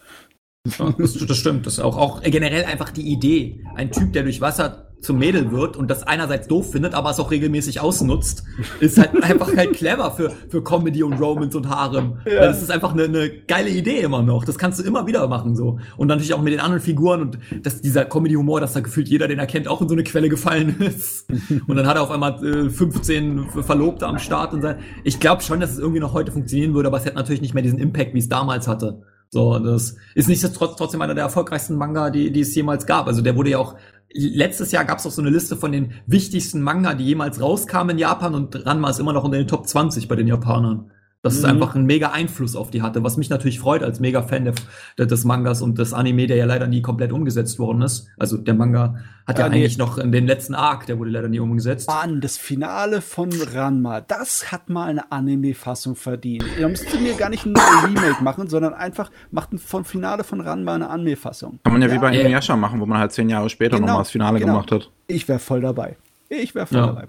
Ja, 0.79 0.93
das, 0.97 1.13
das, 1.13 1.37
stimmt. 1.37 1.65
Das 1.65 1.73
ist 1.73 1.79
auch, 1.79 1.97
auch 1.97 2.21
generell 2.21 2.65
einfach 2.65 2.89
die 2.89 3.11
Idee. 3.11 3.63
Ein 3.75 3.91
Typ, 3.91 4.13
der 4.13 4.23
durch 4.23 4.41
Wasser 4.41 4.92
zum 5.03 5.19
Mädel 5.19 5.51
wird 5.51 5.75
und 5.77 5.91
das 5.91 6.03
einerseits 6.03 6.47
doof 6.47 6.71
findet, 6.71 6.93
aber 6.93 7.11
es 7.11 7.19
auch 7.19 7.29
regelmäßig 7.29 7.81
ausnutzt, 7.81 8.43
ist 8.79 8.97
halt 8.97 9.11
einfach 9.23 9.55
halt 9.55 9.73
clever 9.73 10.11
für, 10.11 10.31
für 10.49 10.63
Comedy 10.63 11.03
und 11.03 11.13
Romance 11.13 11.55
und 11.55 11.69
Harem. 11.69 12.19
Ja. 12.25 12.45
Das 12.45 12.61
ist 12.61 12.71
einfach 12.71 12.93
eine, 12.93 13.03
eine 13.03 13.29
geile 13.29 13.69
Idee 13.69 13.99
immer 13.99 14.23
noch. 14.23 14.45
Das 14.45 14.57
kannst 14.57 14.79
du 14.79 14.83
immer 14.83 15.05
wieder 15.05 15.27
machen 15.27 15.55
so. 15.55 15.79
Und 15.97 16.07
natürlich 16.07 16.33
auch 16.33 16.41
mit 16.41 16.53
den 16.53 16.61
anderen 16.61 16.81
Figuren 16.81 17.21
und 17.21 17.37
dass 17.61 17.81
dieser 17.81 18.05
Comedy-Humor, 18.05 18.61
dass 18.61 18.73
da 18.73 18.79
gefühlt 18.79 19.09
jeder, 19.09 19.27
den 19.27 19.39
er 19.39 19.45
kennt, 19.45 19.67
auch 19.67 19.81
in 19.81 19.89
so 19.89 19.93
eine 19.93 20.03
Quelle 20.03 20.29
gefallen 20.29 20.77
ist. 20.79 21.29
und 21.67 21.75
dann 21.75 21.85
hat 21.85 21.97
er 21.97 22.03
auf 22.03 22.11
einmal 22.11 22.43
äh, 22.43 22.69
15 22.69 23.49
Verlobte 23.61 24.07
am 24.07 24.19
Start 24.19 24.53
und 24.53 24.61
so. 24.61 24.73
Ich 25.03 25.19
glaube 25.19 25.43
schon, 25.43 25.59
dass 25.59 25.71
es 25.71 25.79
irgendwie 25.79 25.99
noch 25.99 26.13
heute 26.13 26.31
funktionieren 26.31 26.73
würde, 26.73 26.87
aber 26.87 26.97
es 26.97 27.05
hätte 27.05 27.17
natürlich 27.17 27.41
nicht 27.41 27.53
mehr 27.53 27.63
diesen 27.63 27.79
Impact, 27.79 28.13
wie 28.13 28.19
es 28.19 28.29
damals 28.29 28.67
hatte. 28.67 29.01
So, 29.33 29.57
das 29.57 29.95
ist 30.13 30.29
nichtsdestotrotz 30.29 30.77
trotzdem 30.77 31.01
einer 31.01 31.15
der 31.15 31.23
erfolgreichsten 31.23 31.75
Manga, 31.75 32.11
die, 32.11 32.31
die 32.31 32.41
es 32.41 32.53
jemals 32.53 32.85
gab. 32.85 33.07
Also 33.07 33.23
der 33.23 33.35
wurde 33.35 33.49
ja 33.49 33.57
auch 33.57 33.75
letztes 34.13 34.71
Jahr 34.71 34.85
gab 34.85 34.99
es 34.99 35.05
auch 35.05 35.11
so 35.11 35.21
eine 35.21 35.31
Liste 35.31 35.57
von 35.57 35.71
den 35.71 35.93
wichtigsten 36.05 36.61
Manga, 36.61 36.93
die 36.93 37.05
jemals 37.05 37.41
rauskamen 37.41 37.91
in 37.91 37.99
Japan 37.99 38.35
und 38.35 38.65
Ranma 38.65 38.89
ist 38.89 38.99
immer 38.99 39.13
noch 39.13 39.25
in 39.25 39.31
den 39.31 39.47
Top 39.47 39.67
20 39.67 40.07
bei 40.07 40.15
den 40.15 40.27
Japanern 40.27 40.91
dass 41.23 41.35
mhm. 41.35 41.39
es 41.39 41.45
einfach 41.45 41.73
einen 41.73 41.85
mega 41.85 42.11
Einfluss 42.11 42.55
auf 42.55 42.69
die 42.69 42.81
hatte, 42.81 43.03
was 43.03 43.17
mich 43.17 43.29
natürlich 43.29 43.59
freut 43.59 43.81
als 43.81 43.99
mega 43.99 44.21
Fan 44.21 44.53
der, 44.97 45.05
des 45.05 45.23
Mangas 45.23 45.61
und 45.61 45.79
des 45.79 45.93
Anime, 45.93 46.27
der 46.27 46.35
ja 46.37 46.45
leider 46.45 46.67
nie 46.67 46.81
komplett 46.81 47.11
umgesetzt 47.11 47.57
worden 47.59 47.81
ist. 47.81 48.09
Also 48.19 48.37
der 48.37 48.53
Manga 48.53 48.97
hat 49.25 49.39
ja, 49.39 49.47
ja 49.47 49.51
eigentlich 49.51 49.77
nee. 49.77 49.83
noch 49.83 49.97
in 49.97 50.11
den 50.11 50.27
letzten 50.27 50.53
Arc, 50.53 50.85
der 50.85 50.99
wurde 50.99 51.11
leider 51.11 51.29
nie 51.29 51.39
umgesetzt. 51.39 51.87
Mann, 51.87 52.19
das 52.19 52.37
Finale 52.37 52.99
von 52.99 53.29
Ranma, 53.53 54.01
das 54.01 54.51
hat 54.51 54.69
mal 54.69 54.89
eine 54.89 55.11
Anime-Fassung 55.13 55.95
verdient. 55.95 56.43
Ihr 56.59 56.67
müsst 56.67 56.93
mir 56.99 57.13
gar 57.13 57.29
nicht 57.29 57.45
ein 57.45 57.55
Remake 57.55 58.21
machen, 58.21 58.49
sondern 58.49 58.73
einfach 58.73 59.09
macht 59.31 59.53
ein 59.53 59.59
von 59.59 59.85
Finale 59.85 60.25
von 60.25 60.41
Ranma 60.41 60.75
eine 60.75 60.89
Anime-Fassung. 60.89 61.59
Kann 61.63 61.71
man 61.71 61.81
ja, 61.81 61.87
ja, 61.87 61.93
wie 61.93 61.99
bei 61.99 62.19
Inuyasha 62.19 62.57
machen, 62.57 62.81
wo 62.81 62.85
man 62.85 62.99
halt 62.99 63.13
zehn 63.13 63.29
Jahre 63.29 63.49
später 63.49 63.77
genau, 63.77 63.87
nochmal 63.87 64.01
das 64.01 64.11
Finale 64.11 64.39
genau. 64.39 64.53
gemacht 64.53 64.71
hat. 64.73 64.91
Ich 65.07 65.25
wäre 65.29 65.39
voll 65.39 65.61
dabei. 65.61 65.95
Ich 66.27 66.53
wäre 66.53 66.67
voll 66.67 66.79
ja. 66.79 66.87
dabei. 66.87 67.07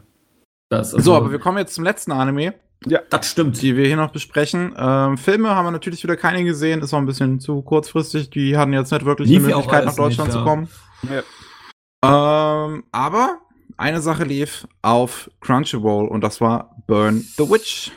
Also 0.70 1.00
so, 1.00 1.14
aber 1.14 1.32
wir 1.32 1.40
kommen 1.40 1.58
jetzt 1.58 1.74
zum 1.74 1.84
letzten 1.84 2.12
Anime. 2.12 2.54
Ja, 2.86 3.00
das 3.08 3.30
stimmt. 3.30 3.60
Die 3.62 3.76
wir 3.76 3.86
hier 3.86 3.96
noch 3.96 4.12
besprechen. 4.12 4.74
Ähm, 4.76 5.16
Filme 5.16 5.50
haben 5.54 5.66
wir 5.66 5.70
natürlich 5.70 6.02
wieder 6.02 6.16
keine 6.16 6.44
gesehen, 6.44 6.82
ist 6.82 6.92
auch 6.92 6.98
ein 6.98 7.06
bisschen 7.06 7.40
zu 7.40 7.62
kurzfristig. 7.62 8.30
Die 8.30 8.56
hatten 8.56 8.72
jetzt 8.72 8.92
nicht 8.92 9.04
wirklich 9.04 9.28
Lief 9.28 9.42
die 9.42 9.48
Möglichkeit, 9.48 9.84
nach 9.84 9.96
Deutschland 9.96 10.28
nicht, 10.28 10.36
ja. 10.36 10.40
zu 10.40 10.44
kommen. 10.44 10.68
Ja. 11.02 12.66
Ähm, 12.66 12.84
aber 12.92 13.38
eine 13.76 14.00
Sache 14.00 14.24
lief 14.24 14.66
auf 14.82 15.30
Crunchyroll 15.40 16.08
und 16.08 16.22
das 16.22 16.40
war 16.40 16.76
Burn 16.86 17.24
the 17.36 17.48
Witch 17.48 17.90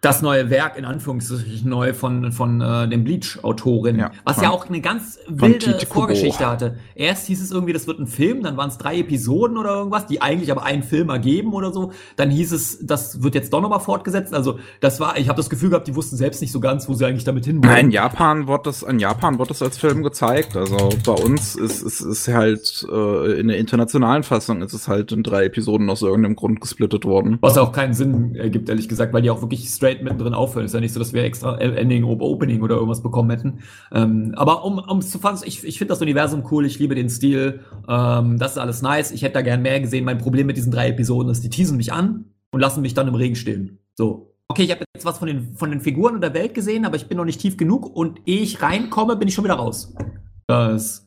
das 0.00 0.22
neue 0.22 0.50
Werk 0.50 0.76
in 0.78 0.84
Anführungszeichen 0.84 1.68
neu 1.68 1.94
von 1.94 2.32
von 2.32 2.60
äh, 2.60 2.88
dem 2.88 3.04
Bleach 3.04 3.38
Autorin, 3.42 3.98
ja, 3.98 4.10
was 4.24 4.36
von, 4.36 4.44
ja 4.44 4.50
auch 4.50 4.68
eine 4.68 4.80
ganz 4.80 5.18
wilde 5.28 5.78
Vorgeschichte 5.86 6.46
hatte. 6.46 6.78
Erst 6.94 7.26
hieß 7.26 7.42
es 7.42 7.50
irgendwie, 7.50 7.72
das 7.72 7.86
wird 7.86 7.98
ein 7.98 8.06
Film, 8.06 8.42
dann 8.42 8.56
waren 8.56 8.68
es 8.68 8.78
drei 8.78 8.98
Episoden 8.98 9.56
oder 9.56 9.70
irgendwas, 9.70 10.06
die 10.06 10.22
eigentlich 10.22 10.50
aber 10.50 10.64
einen 10.64 10.82
Film 10.82 11.08
ergeben 11.08 11.52
oder 11.52 11.72
so. 11.72 11.92
Dann 12.16 12.30
hieß 12.30 12.52
es, 12.52 12.84
das 12.84 13.22
wird 13.22 13.34
jetzt 13.34 13.52
doch 13.52 13.60
nochmal 13.60 13.80
fortgesetzt. 13.80 14.34
Also 14.34 14.58
das 14.80 15.00
war, 15.00 15.18
ich 15.18 15.28
habe 15.28 15.36
das 15.36 15.50
Gefühl 15.50 15.70
gehabt, 15.70 15.88
die 15.88 15.94
wussten 15.94 16.16
selbst 16.16 16.40
nicht 16.40 16.52
so 16.52 16.60
ganz, 16.60 16.88
wo 16.88 16.94
sie 16.94 17.04
eigentlich 17.04 17.24
damit 17.24 17.44
hin 17.44 17.62
wollen. 17.64 17.76
In 17.76 17.90
Japan 17.90 18.46
wird 18.48 18.66
das, 18.66 18.82
in 18.82 18.98
Japan 18.98 19.38
wird 19.38 19.50
das 19.50 19.62
als 19.62 19.78
Film 19.78 20.02
gezeigt. 20.02 20.56
Also 20.56 20.90
bei 21.04 21.12
uns 21.12 21.56
ist 21.56 21.66
es 21.66 21.82
ist, 21.82 22.00
ist 22.00 22.28
halt 22.28 22.86
äh, 22.90 23.40
in 23.40 23.48
der 23.48 23.58
internationalen 23.58 24.22
Fassung 24.22 24.62
ist 24.62 24.72
es 24.72 24.88
halt 24.88 25.12
in 25.12 25.22
drei 25.22 25.44
Episoden 25.44 25.88
aus 25.90 26.02
irgendeinem 26.02 26.36
Grund 26.36 26.60
gesplittet 26.60 27.04
worden. 27.04 27.38
Was 27.40 27.58
auch 27.58 27.72
keinen 27.72 27.94
Sinn 27.94 28.34
ergibt, 28.34 28.68
ehrlich 28.68 28.88
gesagt, 28.88 29.12
weil 29.12 29.22
die 29.22 29.30
auch 29.30 29.40
wirklich 29.40 29.68
straight 29.68 29.85
straight 29.86 30.02
mittendrin 30.02 30.34
aufhören. 30.34 30.66
Ist 30.66 30.74
ja 30.74 30.80
nicht 30.80 30.92
so, 30.92 30.98
dass 30.98 31.12
wir 31.12 31.22
extra 31.24 31.56
Ending 31.58 32.04
Opening 32.04 32.62
oder 32.62 32.74
irgendwas 32.74 33.02
bekommen 33.02 33.30
hätten. 33.30 33.60
Ähm, 33.92 34.32
aber 34.36 34.64
um 34.64 34.78
um 34.78 35.00
zu 35.00 35.18
fassen, 35.18 35.44
ich, 35.46 35.64
ich 35.64 35.78
finde 35.78 35.92
das 35.92 36.02
Universum 36.02 36.44
cool, 36.50 36.66
ich 36.66 36.78
liebe 36.78 36.94
den 36.94 37.08
Stil. 37.08 37.60
Ähm, 37.88 38.38
das 38.38 38.52
ist 38.52 38.58
alles 38.58 38.82
nice. 38.82 39.12
Ich 39.12 39.22
hätte 39.22 39.34
da 39.34 39.42
gern 39.42 39.62
mehr 39.62 39.80
gesehen. 39.80 40.04
Mein 40.04 40.18
Problem 40.18 40.46
mit 40.46 40.56
diesen 40.56 40.72
drei 40.72 40.88
Episoden 40.88 41.30
ist, 41.30 41.42
die 41.42 41.50
teasen 41.50 41.76
mich 41.76 41.92
an 41.92 42.26
und 42.50 42.60
lassen 42.60 42.82
mich 42.82 42.94
dann 42.94 43.08
im 43.08 43.14
Regen 43.14 43.36
stehen. 43.36 43.78
So. 43.94 44.34
Okay, 44.48 44.62
ich 44.62 44.70
habe 44.70 44.84
jetzt 44.94 45.04
was 45.04 45.18
von 45.18 45.26
den, 45.26 45.54
von 45.54 45.70
den 45.70 45.80
Figuren 45.80 46.14
und 46.14 46.20
der 46.20 46.34
Welt 46.34 46.54
gesehen, 46.54 46.84
aber 46.84 46.96
ich 46.96 47.06
bin 47.06 47.16
noch 47.16 47.24
nicht 47.24 47.40
tief 47.40 47.56
genug 47.56 47.84
und 47.84 48.20
ehe 48.26 48.40
ich 48.40 48.62
reinkomme, 48.62 49.16
bin 49.16 49.28
ich 49.28 49.34
schon 49.34 49.44
wieder 49.44 49.54
raus. 49.54 49.94
Das 50.46 51.06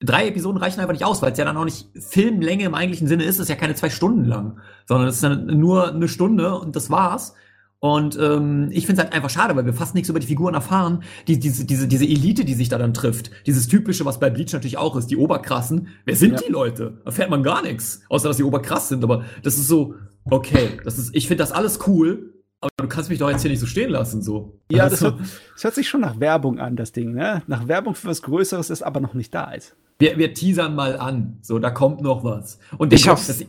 drei 0.00 0.28
Episoden 0.28 0.58
reichen 0.58 0.78
einfach 0.78 0.92
nicht 0.92 1.04
aus, 1.04 1.20
weil 1.22 1.32
es 1.32 1.38
ja 1.38 1.44
dann 1.44 1.56
auch 1.56 1.64
nicht 1.64 1.88
Filmlänge 1.98 2.64
im 2.64 2.74
eigentlichen 2.74 3.08
Sinne 3.08 3.24
ist. 3.24 3.36
Es 3.36 3.42
ist 3.42 3.48
ja 3.48 3.56
keine 3.56 3.74
zwei 3.74 3.90
Stunden 3.90 4.24
lang, 4.24 4.60
sondern 4.86 5.08
es 5.08 5.16
ist 5.16 5.24
dann 5.24 5.46
nur 5.46 5.92
eine 5.92 6.06
Stunde 6.06 6.56
und 6.56 6.76
das 6.76 6.88
war's. 6.88 7.34
Und 7.80 8.18
ähm, 8.20 8.70
ich 8.72 8.86
finde 8.86 9.02
es 9.02 9.06
halt 9.06 9.14
einfach 9.14 9.30
schade, 9.30 9.54
weil 9.54 9.64
wir 9.64 9.72
fast 9.72 9.94
nichts 9.94 10.08
über 10.08 10.18
die 10.18 10.26
Figuren 10.26 10.54
erfahren. 10.54 11.04
Die, 11.28 11.38
diese, 11.38 11.64
diese, 11.64 11.86
diese 11.86 12.04
Elite, 12.04 12.44
die 12.44 12.54
sich 12.54 12.68
da 12.68 12.76
dann 12.76 12.92
trifft. 12.92 13.30
Dieses 13.46 13.68
typische, 13.68 14.04
was 14.04 14.18
bei 14.18 14.30
Bleach 14.30 14.52
natürlich 14.52 14.78
auch 14.78 14.96
ist, 14.96 15.06
die 15.06 15.16
Oberkrassen. 15.16 15.88
Wer 16.04 16.16
sind 16.16 16.32
ja. 16.32 16.46
die 16.46 16.52
Leute? 16.52 17.00
Da 17.04 17.12
fährt 17.12 17.30
man 17.30 17.44
gar 17.44 17.62
nichts. 17.62 18.02
Außer, 18.08 18.28
dass 18.28 18.36
sie 18.36 18.42
oberkrass 18.42 18.88
sind. 18.88 19.04
Aber 19.04 19.24
das 19.44 19.58
ist 19.58 19.68
so, 19.68 19.94
okay, 20.24 20.80
das 20.82 20.98
ist, 20.98 21.14
ich 21.14 21.28
finde 21.28 21.42
das 21.42 21.52
alles 21.52 21.78
cool. 21.86 22.34
Aber 22.60 22.70
du 22.78 22.88
kannst 22.88 23.08
mich 23.08 23.20
doch 23.20 23.30
jetzt 23.30 23.42
hier 23.42 23.50
nicht 23.52 23.60
so 23.60 23.66
stehen 23.66 23.90
lassen, 23.90 24.20
so. 24.20 24.58
Ja, 24.72 24.88
das, 24.88 25.04
also, 25.04 25.16
hört, 25.16 25.28
das 25.54 25.64
hört 25.64 25.74
sich 25.76 25.88
schon 25.88 26.00
nach 26.00 26.18
Werbung 26.18 26.58
an, 26.58 26.74
das 26.74 26.90
Ding, 26.90 27.12
ne? 27.12 27.42
Nach 27.46 27.68
Werbung 27.68 27.94
für 27.94 28.08
was 28.08 28.22
Größeres, 28.22 28.66
das 28.66 28.82
aber 28.82 28.98
noch 28.98 29.14
nicht 29.14 29.32
da 29.32 29.52
ist. 29.52 29.76
Wir, 30.00 30.18
wir 30.18 30.34
teasern 30.34 30.74
mal 30.74 30.98
an. 30.98 31.38
So, 31.42 31.60
da 31.60 31.70
kommt 31.70 32.00
noch 32.00 32.24
was. 32.24 32.58
Und 32.76 32.92
ich 32.92 33.06
hab's. 33.06 33.44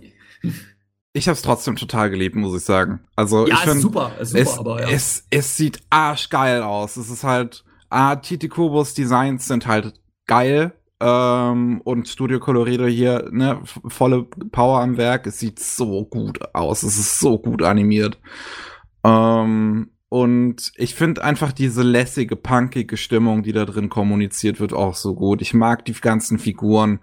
Ich 1.14 1.28
habe 1.28 1.34
es 1.34 1.42
trotzdem 1.42 1.76
total 1.76 2.10
geliebt, 2.10 2.36
muss 2.36 2.56
ich 2.56 2.64
sagen. 2.64 3.00
Also 3.16 3.48
ja, 3.48 3.56
ich 3.56 3.60
finde, 3.62 3.80
super, 3.80 4.12
ist 4.20 4.30
super, 4.30 4.42
es, 4.42 4.58
aber 4.60 4.82
ja. 4.82 4.90
es, 4.90 5.26
es 5.30 5.58
sieht 5.58 5.82
arschgeil 5.90 6.62
aus. 6.62 6.98
Es 6.98 7.10
ist 7.10 7.24
halt, 7.24 7.64
ah, 7.90 8.16
Titi 8.16 8.48
Kubus 8.48 8.94
Designs 8.94 9.48
sind 9.48 9.66
halt 9.66 10.00
geil. 10.28 10.74
Ähm, 11.02 11.82
und 11.84 12.08
Studio 12.08 12.40
Colorido 12.40 12.86
hier, 12.86 13.30
ne, 13.32 13.62
volle 13.64 14.24
Power 14.24 14.82
am 14.82 14.98
Werk. 14.98 15.26
Es 15.26 15.40
sieht 15.40 15.60
so 15.60 16.06
gut 16.06 16.40
aus. 16.54 16.84
Es 16.84 17.00
ist 17.00 17.20
so 17.20 17.40
gut 17.40 17.64
animiert. 17.64 18.20
Ähm, 19.04 19.92
und 20.10 20.72
ich 20.76 20.96
finde 20.96 21.24
einfach 21.24 21.52
diese 21.52 21.84
lässige, 21.84 22.36
punkige 22.36 22.98
Stimmung, 22.98 23.44
die 23.44 23.52
da 23.52 23.66
drin 23.66 23.90
kommuniziert 23.90 24.60
wird, 24.60 24.74
auch 24.74 24.96
so 24.96 25.14
gut. 25.14 25.42
Ich 25.42 25.54
mag 25.54 25.86
die 25.86 25.94
ganzen 25.94 26.40
Figuren. 26.40 27.00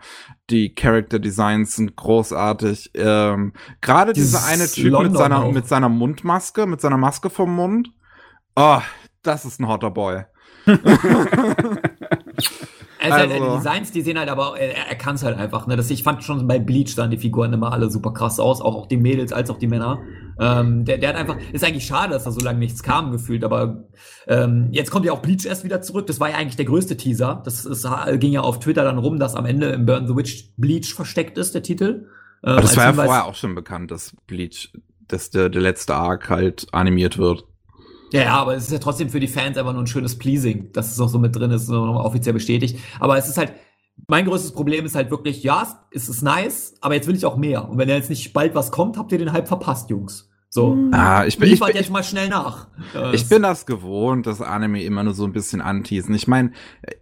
Die 0.51 0.75
Character 0.75 1.19
Designs 1.19 1.77
sind 1.77 1.97
großartig. 1.97 2.93
Ähm, 2.95 3.53
Gerade 3.81 4.13
dieser 4.13 4.45
eine 4.45 4.69
Typ 4.69 4.99
mit 5.03 5.17
seiner, 5.17 5.51
mit 5.51 5.67
seiner 5.67 5.89
Mundmaske, 5.89 6.67
mit 6.67 6.81
seiner 6.81 6.97
Maske 6.97 7.31
vom 7.31 7.55
Mund. 7.55 7.91
Oh, 8.55 8.81
das 9.23 9.45
ist 9.45 9.61
ein 9.61 9.69
hotter 9.69 9.91
Boy. 9.91 10.25
Also, 13.13 13.35
also, 13.35 13.51
die 13.51 13.57
Designs, 13.57 13.93
die 13.93 14.03
sehen 14.03 14.19
halt 14.19 14.29
aber, 14.29 14.59
er, 14.59 14.89
er 14.89 14.95
kann 14.97 15.15
es 15.17 15.23
halt 15.23 15.37
einfach. 15.37 15.67
Ne? 15.67 15.77
Das, 15.77 15.91
ich 15.91 16.03
fand 16.03 16.25
schon 16.25 16.47
bei 16.47 16.59
Bleach 16.59 16.95
sahen 16.95 17.11
die 17.11 17.19
Figuren 17.19 17.53
immer 17.53 17.73
alle 17.73 17.91
super 17.91 18.13
krass 18.13 18.41
aus, 18.41 18.61
auch, 18.61 18.75
auch 18.75 18.87
die 18.87 18.97
Mädels 18.97 19.33
als 19.33 19.51
auch 19.51 19.59
die 19.59 19.67
Männer. 19.67 20.01
Ähm, 20.39 20.85
der, 20.85 20.99
der 20.99 21.11
hat 21.11 21.17
einfach, 21.17 21.37
ist 21.53 21.65
eigentlich 21.65 21.87
schade, 21.87 22.13
dass 22.13 22.25
da 22.25 22.31
so 22.31 22.41
lange 22.41 22.59
nichts 22.59 22.83
kam 22.83 23.11
gefühlt, 23.11 23.45
aber 23.45 23.85
ähm, 24.27 24.69
jetzt 24.71 24.91
kommt 24.91 25.07
ja 25.07 25.13
auch 25.13 25.23
Bleach 25.23 25.47
erst 25.47 25.65
wieder 25.65 25.81
zurück. 25.81 26.07
Das 26.07 26.21
war 26.21 26.31
ja 26.31 26.37
eigentlich 26.37 26.57
der 26.57 26.67
größte 26.67 26.97
Teaser. 26.97 27.41
Das 27.45 27.65
ist, 27.65 27.89
ging 28.15 28.33
ja 28.33 28.43
auf 28.43 28.59
Twitter 28.59 28.85
dann 28.85 28.99
rum, 28.99 29.19
dass 29.19 29.35
am 29.35 29.47
Ende 29.47 29.71
im 29.71 29.87
Burn 29.87 30.07
the 30.07 30.17
Witch 30.17 30.51
Bleach 30.57 30.95
versteckt 30.95 31.39
ist, 31.39 31.55
der 31.55 31.63
Titel. 31.63 32.09
Ähm, 32.45 32.57
das 32.57 32.77
war 32.77 32.85
ja 32.85 32.93
vorher 32.93 33.25
auch 33.27 33.35
schon 33.35 33.55
bekannt, 33.55 33.91
dass 33.91 34.15
Bleach, 34.27 34.73
dass 35.09 35.31
der, 35.31 35.49
der 35.49 35.63
letzte 35.63 35.95
Arc 35.95 36.29
halt 36.29 36.67
animiert 36.73 37.19
wird. 37.19 37.45
Ja, 38.13 38.23
ja, 38.23 38.37
aber 38.37 38.55
es 38.55 38.65
ist 38.65 38.73
ja 38.73 38.79
trotzdem 38.79 39.09
für 39.09 39.21
die 39.21 39.29
Fans 39.29 39.57
einfach 39.57 39.73
nur 39.73 39.83
ein 39.83 39.87
schönes 39.87 40.17
Pleasing, 40.19 40.73
dass 40.73 40.93
es 40.93 41.01
auch 41.01 41.09
so 41.09 41.19
mit 41.19 41.35
drin 41.35 41.51
ist, 41.51 41.67
so 41.67 41.83
offiziell 41.83 42.35
bestätigt. 42.35 42.79
Aber 43.01 43.19
es 43.19 43.29
ist 43.29 43.37
halt, 43.37 43.53
mein 44.07 44.27
größtes 44.27 44.53
Problem 44.53 44.85
ist 44.85 44.95
halt 44.95 45.11
wirklich, 45.11 45.43
ja, 45.43 45.67
es 45.91 46.09
ist 46.09 46.23
nice, 46.23 46.75
aber 46.81 46.95
jetzt 46.95 47.09
will 47.09 47.17
ich 47.17 47.27
auch 47.27 47.37
mehr. 47.37 47.69
Und 47.69 47.79
wenn 47.79 47.89
jetzt 47.89 48.11
nicht 48.11 48.33
bald 48.33 48.55
was 48.55 48.71
kommt, 48.71 48.97
habt 48.97 49.11
ihr 49.13 49.19
den 49.19 49.33
Hype 49.33 49.49
verpasst, 49.49 49.91
Jungs. 49.91 50.29
So. 50.49 50.89
Ah, 50.93 51.27
ich 51.27 51.39
bin, 51.39 51.53
ich 51.53 51.61
bin, 51.61 51.75
jetzt 51.75 51.91
mal 51.91 52.05
schnell 52.05 52.29
nach. 52.29 52.69
Ich 53.13 53.29
bin 53.29 53.43
das 53.43 53.67
gewohnt, 53.67 54.27
dass 54.27 54.41
Anime 54.41 54.83
immer 54.85 55.03
nur 55.03 55.13
so 55.13 55.25
ein 55.25 55.33
bisschen 55.33 55.61
anteasen. 55.61 56.15
Ich 56.15 56.29
meine, 56.29 56.53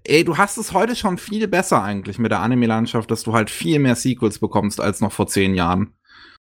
ey, 0.02 0.24
du 0.24 0.38
hast 0.38 0.56
es 0.56 0.72
heute 0.72 0.96
schon 0.96 1.18
viel 1.18 1.46
besser 1.46 1.82
eigentlich 1.82 2.18
mit 2.18 2.32
der 2.32 2.40
Anime-Landschaft, 2.40 3.10
dass 3.10 3.22
du 3.22 3.32
halt 3.32 3.50
viel 3.50 3.78
mehr 3.78 3.94
Sequels 3.94 4.38
bekommst 4.38 4.80
als 4.80 5.00
noch 5.00 5.12
vor 5.12 5.28
zehn 5.28 5.54
Jahren. 5.54 5.92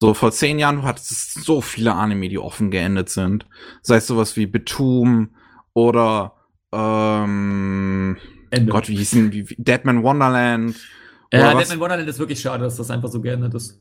So, 0.01 0.13
vor 0.13 0.31
zehn 0.31 0.59
Jahren, 0.59 0.77
du 0.77 0.83
hattest 0.83 1.43
so 1.43 1.59
viele 1.59 1.93
Anime, 1.93 2.29
die 2.29 2.39
offen 2.39 2.71
geendet 2.71 3.09
sind. 3.09 3.45
Sei 3.81 3.97
es 3.97 4.07
sowas 4.07 4.37
wie 4.37 4.45
Betum 4.45 5.31
oder, 5.73 6.35
ähm, 6.71 8.17
Ende. 8.49 8.71
Gott, 8.71 8.87
wie 8.87 8.95
hießen, 8.95 9.31
wie, 9.33 9.49
wie 9.49 9.55
Deadman 9.57 10.03
Wonderland. 10.03 10.75
Ja, 11.33 11.53
Deadman 11.53 11.79
Wonderland 11.79 12.07
ist 12.07 12.19
wirklich 12.19 12.39
schade, 12.39 12.63
dass 12.63 12.77
das 12.77 12.89
einfach 12.89 13.09
so 13.09 13.21
geendet 13.21 13.53
ist. 13.53 13.79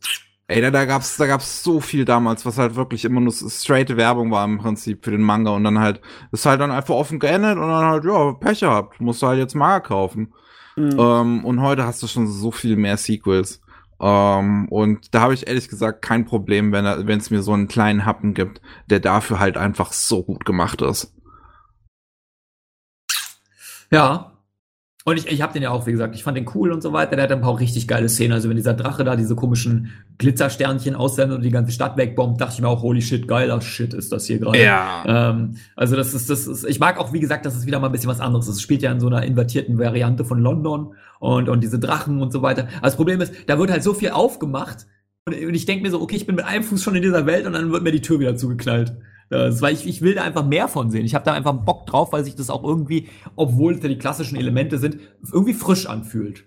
Ey, 0.49 0.61
da, 0.61 0.71
da 0.71 0.87
gab's, 0.87 1.17
da 1.19 1.27
gab's 1.27 1.63
so 1.63 1.79
viel 1.81 2.05
damals, 2.05 2.45
was 2.47 2.59
halt 2.59 2.75
wirklich 2.75 3.05
immer 3.05 3.21
nur 3.21 3.33
straight 3.33 3.95
Werbung 3.97 4.31
war 4.31 4.45
im 4.45 4.59
Prinzip 4.59 5.05
für 5.05 5.11
den 5.11 5.21
Manga 5.21 5.51
und 5.51 5.63
dann 5.63 5.79
halt, 5.79 6.01
ist 6.33 6.47
halt 6.47 6.61
dann 6.61 6.71
einfach 6.71 6.95
offen 6.95 7.19
geendet 7.19 7.57
und 7.57 7.69
dann 7.69 7.85
halt, 7.85 8.05
ja, 8.05 8.33
Pech 8.33 8.61
gehabt, 8.61 9.01
musst 9.01 9.23
du 9.23 9.27
halt 9.27 9.39
jetzt 9.39 9.55
Manga 9.55 9.81
kaufen. 9.81 10.33
Mhm. 10.77 10.97
Ähm, 10.99 11.45
und 11.45 11.61
heute 11.61 11.85
hast 11.85 12.03
du 12.03 12.07
schon 12.07 12.27
so 12.27 12.51
viel 12.51 12.77
mehr 12.77 12.97
Sequels. 12.97 13.61
Um, 14.01 14.07
ähm, 14.09 14.69
und 14.69 15.13
da 15.13 15.23
habe 15.23 15.35
ich 15.35 15.49
ehrlich 15.49 15.69
gesagt 15.69 16.03
kein 16.03 16.25
Problem, 16.25 16.71
wenn 16.71 17.19
es 17.19 17.31
mir 17.31 17.43
so 17.43 17.53
einen 17.53 17.67
kleinen 17.67 18.07
Happen 18.07 18.33
gibt, 18.33 18.61
der 18.87 19.01
dafür 19.01 19.41
halt 19.41 19.57
einfach 19.57 19.93
so 19.93 20.23
gut 20.23 20.45
gemacht 20.45 20.83
ist. 20.83 21.15
Ja. 23.91 24.38
Und 25.09 25.17
ich, 25.17 25.27
ich 25.27 25.41
habe 25.41 25.55
den 25.55 25.63
ja 25.63 25.71
auch, 25.71 25.87
wie 25.87 25.93
gesagt, 25.93 26.15
ich 26.15 26.23
fand 26.23 26.37
den 26.37 26.47
cool 26.55 26.71
und 26.71 26.83
so 26.83 26.93
weiter. 26.93 27.17
Der 27.17 27.25
hat 27.25 27.33
ein 27.33 27.41
paar 27.41 27.59
richtig 27.59 27.89
geile 27.89 28.11
Szenen. 28.11 28.33
Also 28.33 28.51
wenn 28.51 28.57
dieser 28.57 28.75
Drache 28.75 29.05
da 29.05 29.17
diese 29.17 29.35
komischen 29.35 29.91
Glitzersternchen 30.19 30.95
aussendet 30.95 31.39
und 31.39 31.43
die 31.43 31.51
ganze 31.51 31.73
Stadt 31.73 31.97
wegbombt, 31.97 32.39
dachte 32.39 32.55
ich 32.57 32.61
mir 32.61 32.69
auch, 32.69 32.83
holy 32.83 33.01
shit, 33.01 33.27
geiler 33.27 33.63
Shit 33.63 33.95
ist 33.95 34.13
das 34.13 34.27
hier 34.27 34.39
gerade. 34.39 34.63
Ja. 34.63 35.31
Ähm, 35.31 35.57
also 35.77 35.97
das 35.97 36.13
ist, 36.13 36.29
das 36.29 36.47
ist, 36.47 36.67
ich 36.67 36.79
mag 36.79 36.99
auch, 36.99 37.15
wie 37.15 37.21
gesagt, 37.21 37.47
das 37.47 37.57
ist 37.57 37.65
wieder 37.65 37.81
mal 37.81 37.87
ein 37.87 37.93
bisschen 37.93 38.11
was 38.11 38.21
anderes. 38.21 38.49
Es 38.49 38.61
spielt 38.61 38.83
ja 38.83 38.93
in 38.93 39.01
so 39.01 39.07
einer 39.07 39.23
invertierten 39.23 39.79
Variante 39.79 40.27
von 40.27 40.41
London 40.41 40.95
und, 41.21 41.49
und 41.49 41.63
diese 41.63 41.79
Drachen 41.79 42.21
und 42.21 42.31
so 42.31 42.43
weiter. 42.43 42.65
Also 42.65 42.83
das 42.83 42.97
Problem 42.97 43.23
ist, 43.23 43.33
da 43.47 43.59
wird 43.59 43.71
halt 43.71 43.83
so 43.83 43.95
viel 43.95 44.11
aufgemacht 44.11 44.87
und, 45.25 45.35
und 45.35 45.55
ich 45.55 45.65
denke 45.65 45.85
mir 45.85 45.91
so, 45.91 46.03
okay, 46.03 46.17
ich 46.17 46.27
bin 46.27 46.37
mit 46.37 46.45
einem 46.45 46.65
Fuß 46.65 46.83
schon 46.83 46.95
in 46.95 47.03
dieser 47.03 47.25
Welt 47.25 47.47
und 47.47 47.55
dann 47.55 47.73
wird 47.73 47.83
mir 47.83 47.93
die 47.93 48.03
Tür 48.03 48.21
wieder 48.21 48.37
zugeknallt. 48.37 48.95
Das, 49.31 49.61
weil 49.61 49.75
ich, 49.75 49.87
ich 49.87 50.01
will 50.01 50.15
da 50.15 50.23
einfach 50.23 50.45
mehr 50.45 50.69
von 50.69 50.91
sehen. 50.91 51.05
Ich 51.05 51.15
habe 51.15 51.25
da 51.25 51.33
einfach 51.33 51.53
Bock 51.53 51.87
drauf, 51.87 52.13
weil 52.13 52.25
sich 52.25 52.35
das 52.35 52.51
auch 52.51 52.65
irgendwie, 52.65 53.09
obwohl 53.37 53.75
es 53.75 53.83
ja 53.83 53.89
die 53.89 53.99
klassischen 53.99 54.37
Elemente 54.37 54.79
sind, 54.79 54.99
irgendwie 55.33 55.55
frisch 55.55 55.87
anfühlt. 55.87 56.45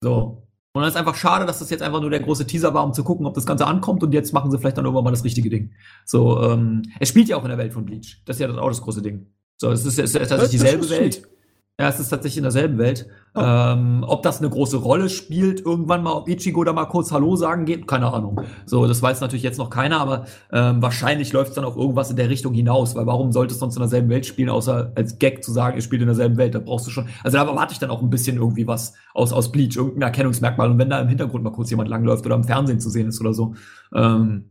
So. 0.00 0.44
Und 0.72 0.82
dann 0.82 0.88
ist 0.88 0.96
einfach 0.96 1.14
schade, 1.14 1.46
dass 1.46 1.60
das 1.60 1.70
jetzt 1.70 1.82
einfach 1.82 2.00
nur 2.00 2.10
der 2.10 2.20
große 2.20 2.46
Teaser 2.46 2.74
war, 2.74 2.84
um 2.84 2.92
zu 2.92 3.04
gucken, 3.04 3.26
ob 3.26 3.34
das 3.34 3.46
Ganze 3.46 3.66
ankommt 3.66 4.02
und 4.02 4.12
jetzt 4.12 4.32
machen 4.32 4.50
sie 4.50 4.58
vielleicht 4.58 4.76
dann 4.76 4.84
irgendwann 4.84 5.04
mal 5.04 5.10
das 5.10 5.24
richtige 5.24 5.48
Ding. 5.48 5.72
So, 6.04 6.42
ähm, 6.42 6.82
es 6.98 7.08
spielt 7.08 7.28
ja 7.28 7.36
auch 7.36 7.44
in 7.44 7.50
der 7.50 7.58
Welt 7.58 7.72
von 7.72 7.84
Bleach. 7.84 8.22
Das 8.24 8.36
ist 8.36 8.40
ja 8.40 8.50
auch 8.58 8.68
das 8.68 8.80
große 8.80 9.02
Ding. 9.02 9.26
So, 9.56 9.70
es 9.70 9.84
ist, 9.84 9.98
es 9.98 10.14
ist 10.14 10.28
tatsächlich 10.28 10.50
dieselbe 10.50 10.90
Welt. 10.90 11.22
Ja, 11.80 11.88
es 11.88 11.98
ist 11.98 12.10
tatsächlich 12.10 12.36
in 12.36 12.44
derselben 12.44 12.78
Welt. 12.78 13.08
Oh. 13.34 13.40
Ähm, 13.40 14.04
ob 14.06 14.22
das 14.22 14.38
eine 14.38 14.48
große 14.48 14.76
Rolle 14.76 15.08
spielt, 15.08 15.60
irgendwann 15.60 16.04
mal, 16.04 16.12
ob 16.12 16.28
Ichigo 16.28 16.62
da 16.62 16.72
mal 16.72 16.84
kurz 16.84 17.10
Hallo 17.10 17.34
sagen 17.34 17.64
geht, 17.64 17.88
keine 17.88 18.12
Ahnung. 18.12 18.42
So, 18.64 18.86
das 18.86 19.02
weiß 19.02 19.20
natürlich 19.20 19.42
jetzt 19.42 19.58
noch 19.58 19.70
keiner, 19.70 19.98
aber 19.98 20.26
ähm, 20.52 20.80
wahrscheinlich 20.80 21.32
läuft 21.32 21.48
es 21.48 21.56
dann 21.56 21.64
auf 21.64 21.76
irgendwas 21.76 22.10
in 22.10 22.16
der 22.16 22.28
Richtung 22.28 22.54
hinaus, 22.54 22.94
weil 22.94 23.06
warum 23.06 23.32
sollte 23.32 23.54
es 23.54 23.58
sonst 23.58 23.74
in 23.74 23.80
derselben 23.80 24.08
Welt 24.08 24.24
spielen, 24.24 24.50
außer 24.50 24.92
als 24.94 25.18
Gag 25.18 25.42
zu 25.42 25.50
sagen, 25.50 25.74
ihr 25.74 25.82
spielt 25.82 26.00
in 26.00 26.06
derselben 26.06 26.36
Welt, 26.36 26.54
da 26.54 26.60
brauchst 26.60 26.86
du 26.86 26.92
schon, 26.92 27.08
also 27.24 27.36
da 27.36 27.44
erwarte 27.44 27.72
ich 27.72 27.80
dann 27.80 27.90
auch 27.90 28.02
ein 28.02 28.10
bisschen 28.10 28.36
irgendwie 28.36 28.68
was 28.68 28.94
aus, 29.12 29.32
aus 29.32 29.50
Bleach, 29.50 29.74
irgendein 29.74 30.02
Erkennungsmerkmal 30.02 30.70
und 30.70 30.78
wenn 30.78 30.90
da 30.90 31.00
im 31.00 31.08
Hintergrund 31.08 31.42
mal 31.42 31.50
kurz 31.50 31.70
jemand 31.70 31.88
langläuft 31.88 32.24
oder 32.24 32.36
im 32.36 32.44
Fernsehen 32.44 32.78
zu 32.78 32.88
sehen 32.88 33.08
ist 33.08 33.20
oder 33.20 33.34
so. 33.34 33.56
Ähm, 33.92 34.50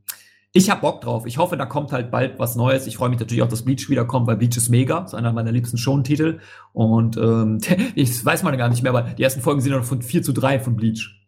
ich 0.56 0.70
habe 0.70 0.82
Bock 0.82 1.02
drauf. 1.02 1.26
Ich 1.26 1.40
hoffe, 1.40 1.58
da 1.58 1.66
kommt 1.66 1.92
halt 1.92 2.12
bald 2.12 2.38
was 2.38 2.56
Neues. 2.56 2.86
Ich 2.86 2.98
freue 2.98 3.10
mich 3.10 3.20
natürlich 3.20 3.42
auch, 3.42 3.48
dass 3.48 3.66
Bleach 3.66 3.90
wiederkommt, 3.90 4.28
weil 4.28 4.38
Bleach 4.38 4.56
ist 4.56 4.70
mega. 4.70 5.02
Das 5.02 5.14
ist 5.14 5.18
einer 5.18 5.34
meiner 5.34 5.52
liebsten 5.52 5.80
Show-Titel. 5.80 6.40
Und 6.74 7.18
ähm, 7.18 7.60
ich 7.96 8.24
weiß 8.24 8.44
mal 8.44 8.56
gar 8.56 8.70
nicht 8.70 8.84
mehr, 8.84 8.92
aber 8.92 9.02
die 9.02 9.24
ersten 9.24 9.42
Folgen 9.42 9.62
sind 9.62 9.72
noch 9.72 9.84
von 9.84 10.04
4 10.04 10.22
zu 10.22 10.32
3 10.32 10.60
von 10.60 10.76
Bleach. 10.76 11.20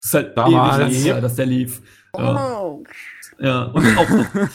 Das 0.00 0.08
ist 0.08 0.14
halt 0.14 0.36
Damals. 0.36 0.90
ewig 0.90 1.06
lang 1.06 1.20
dass 1.20 1.36
der 1.36 1.46
lief. 1.46 1.82
Ja. 2.16 2.60
Oh. 2.60 2.82
ja, 3.38 3.64
und 3.64 3.98
auch 3.98 4.08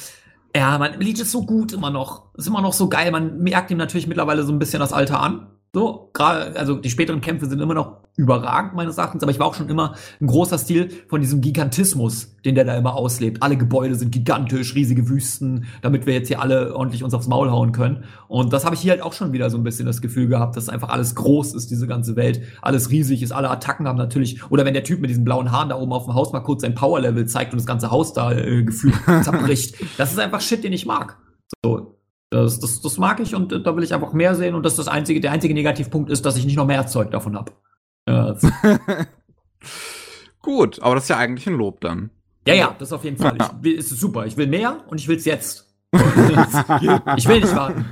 ja, 0.55 0.77
man, 0.79 0.97
Bleach 0.97 1.19
ist 1.19 1.31
so 1.31 1.45
gut 1.45 1.71
immer 1.71 1.91
noch. 1.91 2.33
Ist 2.33 2.47
immer 2.47 2.61
noch 2.61 2.73
so 2.73 2.89
geil. 2.89 3.11
Man 3.11 3.37
merkt 3.37 3.69
ihm 3.69 3.77
natürlich 3.77 4.07
mittlerweile 4.07 4.43
so 4.43 4.51
ein 4.51 4.57
bisschen 4.57 4.79
das 4.79 4.93
Alter 4.93 5.21
an. 5.21 5.47
So, 5.77 6.09
gerade, 6.11 6.57
also 6.57 6.73
die 6.77 6.89
späteren 6.89 7.21
Kämpfe 7.21 7.45
sind 7.45 7.61
immer 7.61 7.75
noch 7.75 7.97
überragend 8.15 8.73
meines 8.73 8.97
Erachtens, 8.97 9.21
aber 9.21 9.31
ich 9.31 9.37
war 9.37 9.45
auch 9.45 9.53
schon 9.53 9.69
immer 9.69 9.93
ein 10.19 10.25
großer 10.25 10.57
Stil 10.57 10.89
von 11.07 11.21
diesem 11.21 11.39
Gigantismus, 11.39 12.35
den 12.43 12.55
der 12.55 12.65
da 12.65 12.75
immer 12.75 12.95
auslebt. 12.95 13.43
Alle 13.43 13.57
Gebäude 13.57 13.93
sind 13.93 14.11
gigantisch, 14.11 14.73
riesige 14.73 15.07
Wüsten, 15.07 15.65
damit 15.83 16.07
wir 16.07 16.15
jetzt 16.15 16.29
hier 16.29 16.41
alle 16.41 16.75
ordentlich 16.75 17.03
uns 17.03 17.13
aufs 17.13 17.27
Maul 17.27 17.51
hauen 17.51 17.73
können. 17.73 18.05
Und 18.27 18.53
das 18.53 18.65
habe 18.65 18.73
ich 18.73 18.81
hier 18.81 18.89
halt 18.89 19.03
auch 19.03 19.13
schon 19.13 19.33
wieder 19.33 19.51
so 19.51 19.57
ein 19.59 19.63
bisschen 19.63 19.85
das 19.85 20.01
Gefühl 20.01 20.27
gehabt, 20.27 20.57
dass 20.57 20.67
einfach 20.67 20.89
alles 20.89 21.13
groß 21.13 21.53
ist, 21.53 21.69
diese 21.69 21.85
ganze 21.85 22.15
Welt, 22.15 22.41
alles 22.63 22.89
riesig 22.89 23.21
ist, 23.21 23.31
alle 23.31 23.51
Attacken 23.51 23.87
haben 23.87 23.99
natürlich, 23.99 24.49
oder 24.49 24.65
wenn 24.65 24.73
der 24.73 24.83
Typ 24.83 24.99
mit 24.99 25.11
diesen 25.11 25.25
blauen 25.25 25.51
Haaren 25.51 25.69
da 25.69 25.77
oben 25.77 25.93
auf 25.93 26.05
dem 26.05 26.15
Haus 26.15 26.33
mal 26.33 26.39
kurz 26.39 26.63
sein 26.63 26.73
Power-Level 26.73 27.27
zeigt 27.27 27.53
und 27.53 27.59
das 27.59 27.67
ganze 27.67 27.91
Haus 27.91 28.13
da 28.13 28.31
äh, 28.31 28.63
gefühlt 28.63 28.95
zerbricht. 29.21 29.75
Das 29.99 30.11
ist 30.11 30.17
einfach 30.17 30.41
Shit, 30.41 30.63
den 30.63 30.73
ich 30.73 30.87
mag. 30.87 31.19
So, 31.63 31.96
das, 32.29 32.59
das, 32.59 32.81
das 32.81 32.97
mag 32.97 33.19
ich 33.19 33.35
und 33.35 33.51
da 33.51 33.75
will 33.75 33.83
ich 33.83 33.93
einfach 33.93 34.13
mehr 34.13 34.35
sehen 34.35 34.55
und 34.55 34.63
das 34.63 34.73
ist 34.73 34.79
das 34.79 34.87
einzige, 34.87 35.21
der 35.21 35.31
einzige 35.31 35.53
Negativpunkt 35.53 36.09
ist, 36.09 36.25
dass 36.25 36.35
ich 36.35 36.45
nicht 36.45 36.57
noch 36.57 36.65
mehr 36.65 36.85
Zeug 36.87 37.11
davon 37.11 37.37
habe. 37.37 37.53
Ja, 38.07 38.35
Gut, 40.41 40.81
aber 40.81 40.95
das 40.95 41.05
ist 41.05 41.09
ja 41.09 41.17
eigentlich 41.17 41.47
ein 41.47 41.55
Lob 41.55 41.81
dann. 41.81 42.09
Ja, 42.47 42.53
ja, 42.53 42.75
das 42.77 42.93
auf 42.93 43.03
jeden 43.03 43.17
Fall. 43.17 43.37
Ich 43.39 43.47
will, 43.63 43.73
ist 43.75 43.89
super. 43.89 44.25
Ich 44.25 44.37
will 44.37 44.47
mehr 44.47 44.83
und 44.87 44.99
ich 44.99 45.07
will 45.07 45.17
es 45.17 45.25
jetzt. 45.25 45.73
ich 45.93 47.27
will 47.27 47.41
nicht 47.41 47.55
warten. 47.55 47.85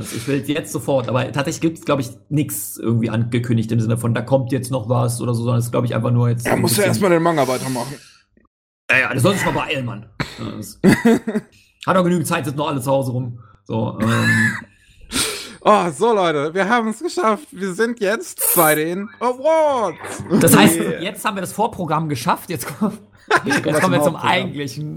ich 0.00 0.28
will 0.28 0.42
jetzt 0.46 0.72
sofort, 0.72 1.08
aber 1.08 1.30
tatsächlich 1.32 1.60
gibt 1.60 1.78
es, 1.78 1.84
glaube 1.84 2.02
ich, 2.02 2.10
nichts 2.28 2.78
irgendwie 2.78 3.10
angekündigt 3.10 3.72
im 3.72 3.80
Sinne 3.80 3.96
von, 3.96 4.14
da 4.14 4.22
kommt 4.22 4.52
jetzt 4.52 4.70
noch 4.70 4.88
was 4.88 5.20
oder 5.20 5.34
so, 5.34 5.42
sondern 5.42 5.58
es 5.58 5.66
ist, 5.66 5.70
glaube 5.70 5.86
ich, 5.86 5.94
einfach 5.94 6.10
nur 6.10 6.28
jetzt. 6.28 6.46
Er 6.46 6.56
muss 6.56 6.76
ja 6.76 6.84
erstmal 6.84 7.10
den 7.10 7.22
Manga 7.22 7.48
weitermachen. 7.48 7.94
Ja, 8.90 8.98
ja, 8.98 9.14
das 9.14 9.22
soll 9.22 9.34
sich 9.34 9.44
mal 9.44 9.52
beeilen, 9.52 9.84
Mann. 9.84 10.06
Hat 11.86 11.96
auch 11.96 12.04
genügend 12.04 12.26
Zeit, 12.26 12.44
sind 12.44 12.56
noch 12.56 12.68
alle 12.68 12.80
zu 12.80 12.90
Hause 12.90 13.12
rum. 13.12 13.38
So, 13.66 13.98
ähm. 14.00 14.52
Oh, 15.68 15.90
so 15.90 16.14
Leute, 16.14 16.54
wir 16.54 16.68
haben 16.68 16.90
es 16.90 17.00
geschafft. 17.00 17.48
Wir 17.50 17.74
sind 17.74 17.98
jetzt 17.98 18.40
bei 18.54 18.76
den 18.76 19.08
Awards. 19.18 20.22
Das 20.40 20.56
heißt, 20.56 20.78
jetzt 21.00 21.24
haben 21.24 21.36
wir 21.36 21.40
das 21.40 21.52
Vorprogramm 21.52 22.08
geschafft. 22.08 22.50
Jetzt, 22.50 22.68
kommen, 22.68 22.96
jetzt 23.44 23.64
kommen 23.80 23.94
wir 23.94 24.02
zum 24.02 24.14
eigentlichen. 24.14 24.94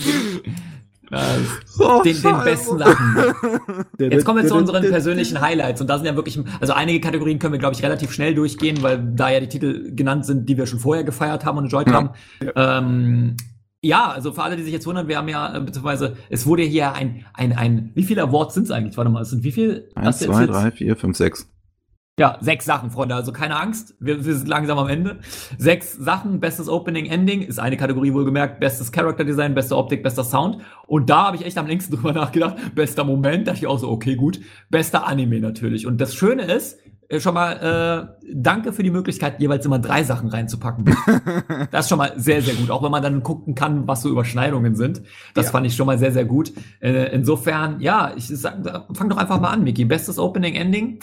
Oh, 1.80 2.04
den, 2.04 2.22
den, 2.22 2.44
besten 2.44 2.78
Sachen. 2.78 3.18
Jetzt 3.98 4.26
kommen 4.26 4.44
wir 4.44 4.48
zu 4.48 4.54
unseren 4.54 4.88
persönlichen 4.88 5.42
Highlights 5.42 5.82
und 5.82 5.88
da 5.88 5.98
sind 5.98 6.06
ja 6.06 6.16
wirklich, 6.16 6.40
also 6.62 6.74
einige 6.74 7.02
Kategorien 7.02 7.40
können 7.40 7.54
wir 7.54 7.60
glaube 7.60 7.74
ich 7.74 7.82
relativ 7.82 8.12
schnell 8.12 8.36
durchgehen, 8.36 8.84
weil 8.84 9.04
da 9.16 9.32
ja 9.32 9.40
die 9.40 9.50
Titel 9.50 9.96
genannt 9.96 10.28
sind, 10.28 10.48
die 10.48 10.56
wir 10.56 10.68
schon 10.68 10.78
vorher 10.78 11.04
gefeiert 11.04 11.46
haben 11.46 11.58
und 11.58 11.64
enjoyed 11.64 11.88
ja. 11.88 11.94
haben. 11.94 12.10
Ähm, 12.56 13.38
ja, 13.82 14.10
also 14.10 14.34
für 14.34 14.44
alle, 14.44 14.58
die 14.58 14.64
sich 14.64 14.74
jetzt 14.74 14.86
wundern, 14.86 15.08
wir 15.08 15.18
haben 15.18 15.30
ja, 15.30 15.56
äh, 15.56 15.62
beziehungsweise 15.62 16.18
es 16.30 16.46
wurde 16.46 16.64
hier 16.64 16.94
ein, 16.94 17.26
ein, 17.34 17.54
ein, 17.54 17.92
wie 17.96 18.04
viele 18.04 18.24
Awards 18.24 18.54
sind 18.54 18.64
es 18.64 18.72
eigentlich? 18.72 18.98
Warte 18.98 19.10
mal, 19.10 19.22
es 19.22 19.30
sind 19.30 19.44
wie 19.44 19.52
viel? 19.52 19.90
Eins, 19.96 20.20
zwei, 20.20 20.46
drei, 20.46 20.72
vier, 20.72 20.96
fünf, 20.96 21.16
sechs. 21.16 21.50
Ja, 22.20 22.38
sechs 22.42 22.66
Sachen, 22.66 22.92
Freunde, 22.92 23.16
also 23.16 23.32
keine 23.32 23.58
Angst, 23.58 23.96
wir, 24.02 24.26
wir 24.26 24.36
sind 24.36 24.50
langsam 24.50 24.78
am 24.78 24.90
Ende. 24.90 25.20
Sechs 25.58 25.94
Sachen, 25.94 26.42
bestes 26.42 26.68
Opening, 26.68 27.06
Ending, 27.06 27.42
ist 27.42 27.60
eine 27.60 27.78
Kategorie 27.78 28.14
wohlgemerkt, 28.14 28.60
bestes 28.60 28.92
Character 28.92 29.24
Design, 29.24 29.56
beste 29.56 29.78
Optik, 29.78 30.04
bester 30.04 30.26
Sound. 30.26 30.58
Und 30.86 31.10
da 31.10 31.28
habe 31.28 31.38
ich 31.38 31.46
echt 31.46 31.58
am 31.58 31.66
längsten 31.66 31.96
drüber 31.96 32.12
nachgedacht, 32.12 32.76
bester 32.76 33.06
Moment, 33.06 33.48
dachte 33.48 33.60
ich 33.60 33.68
auch 33.68 33.80
so, 33.80 33.90
okay, 33.90 34.18
gut, 34.18 34.42
bester 34.70 35.08
Anime 35.08 35.40
natürlich. 35.40 35.88
Und 35.88 36.02
das 36.02 36.14
Schöne 36.14 36.44
ist, 36.44 36.78
schon 37.18 37.34
mal 37.34 38.14
äh, 38.22 38.26
danke 38.32 38.72
für 38.72 38.84
die 38.84 38.92
Möglichkeit, 38.92 39.40
jeweils 39.40 39.66
immer 39.66 39.80
drei 39.80 40.04
Sachen 40.04 40.30
reinzupacken. 40.30 40.86
das 41.72 41.86
ist 41.86 41.90
schon 41.90 41.98
mal 41.98 42.14
sehr, 42.18 42.42
sehr 42.44 42.54
gut. 42.54 42.70
Auch 42.70 42.84
wenn 42.84 42.92
man 42.92 43.02
dann 43.02 43.24
gucken 43.24 43.56
kann, 43.56 43.88
was 43.88 44.04
so 44.04 44.10
Überschneidungen 44.10 44.76
sind. 44.76 45.02
Das 45.34 45.48
ja. 45.48 45.52
fand 45.52 45.66
ich 45.66 45.76
schon 45.76 45.88
mal 45.88 45.98
sehr, 45.98 46.12
sehr 46.12 46.26
gut. 46.26 46.54
Äh, 46.80 47.12
insofern, 47.14 47.80
ja, 47.82 48.14
ich 48.16 48.28
sag, 48.28 48.86
fang 48.94 49.10
doch 49.10 49.18
einfach 49.18 49.40
mal 49.40 49.50
an, 49.50 49.64
Miki. 49.64 49.86
Bestes 49.86 50.20
Opening, 50.20 50.54
Ending. 50.54 51.00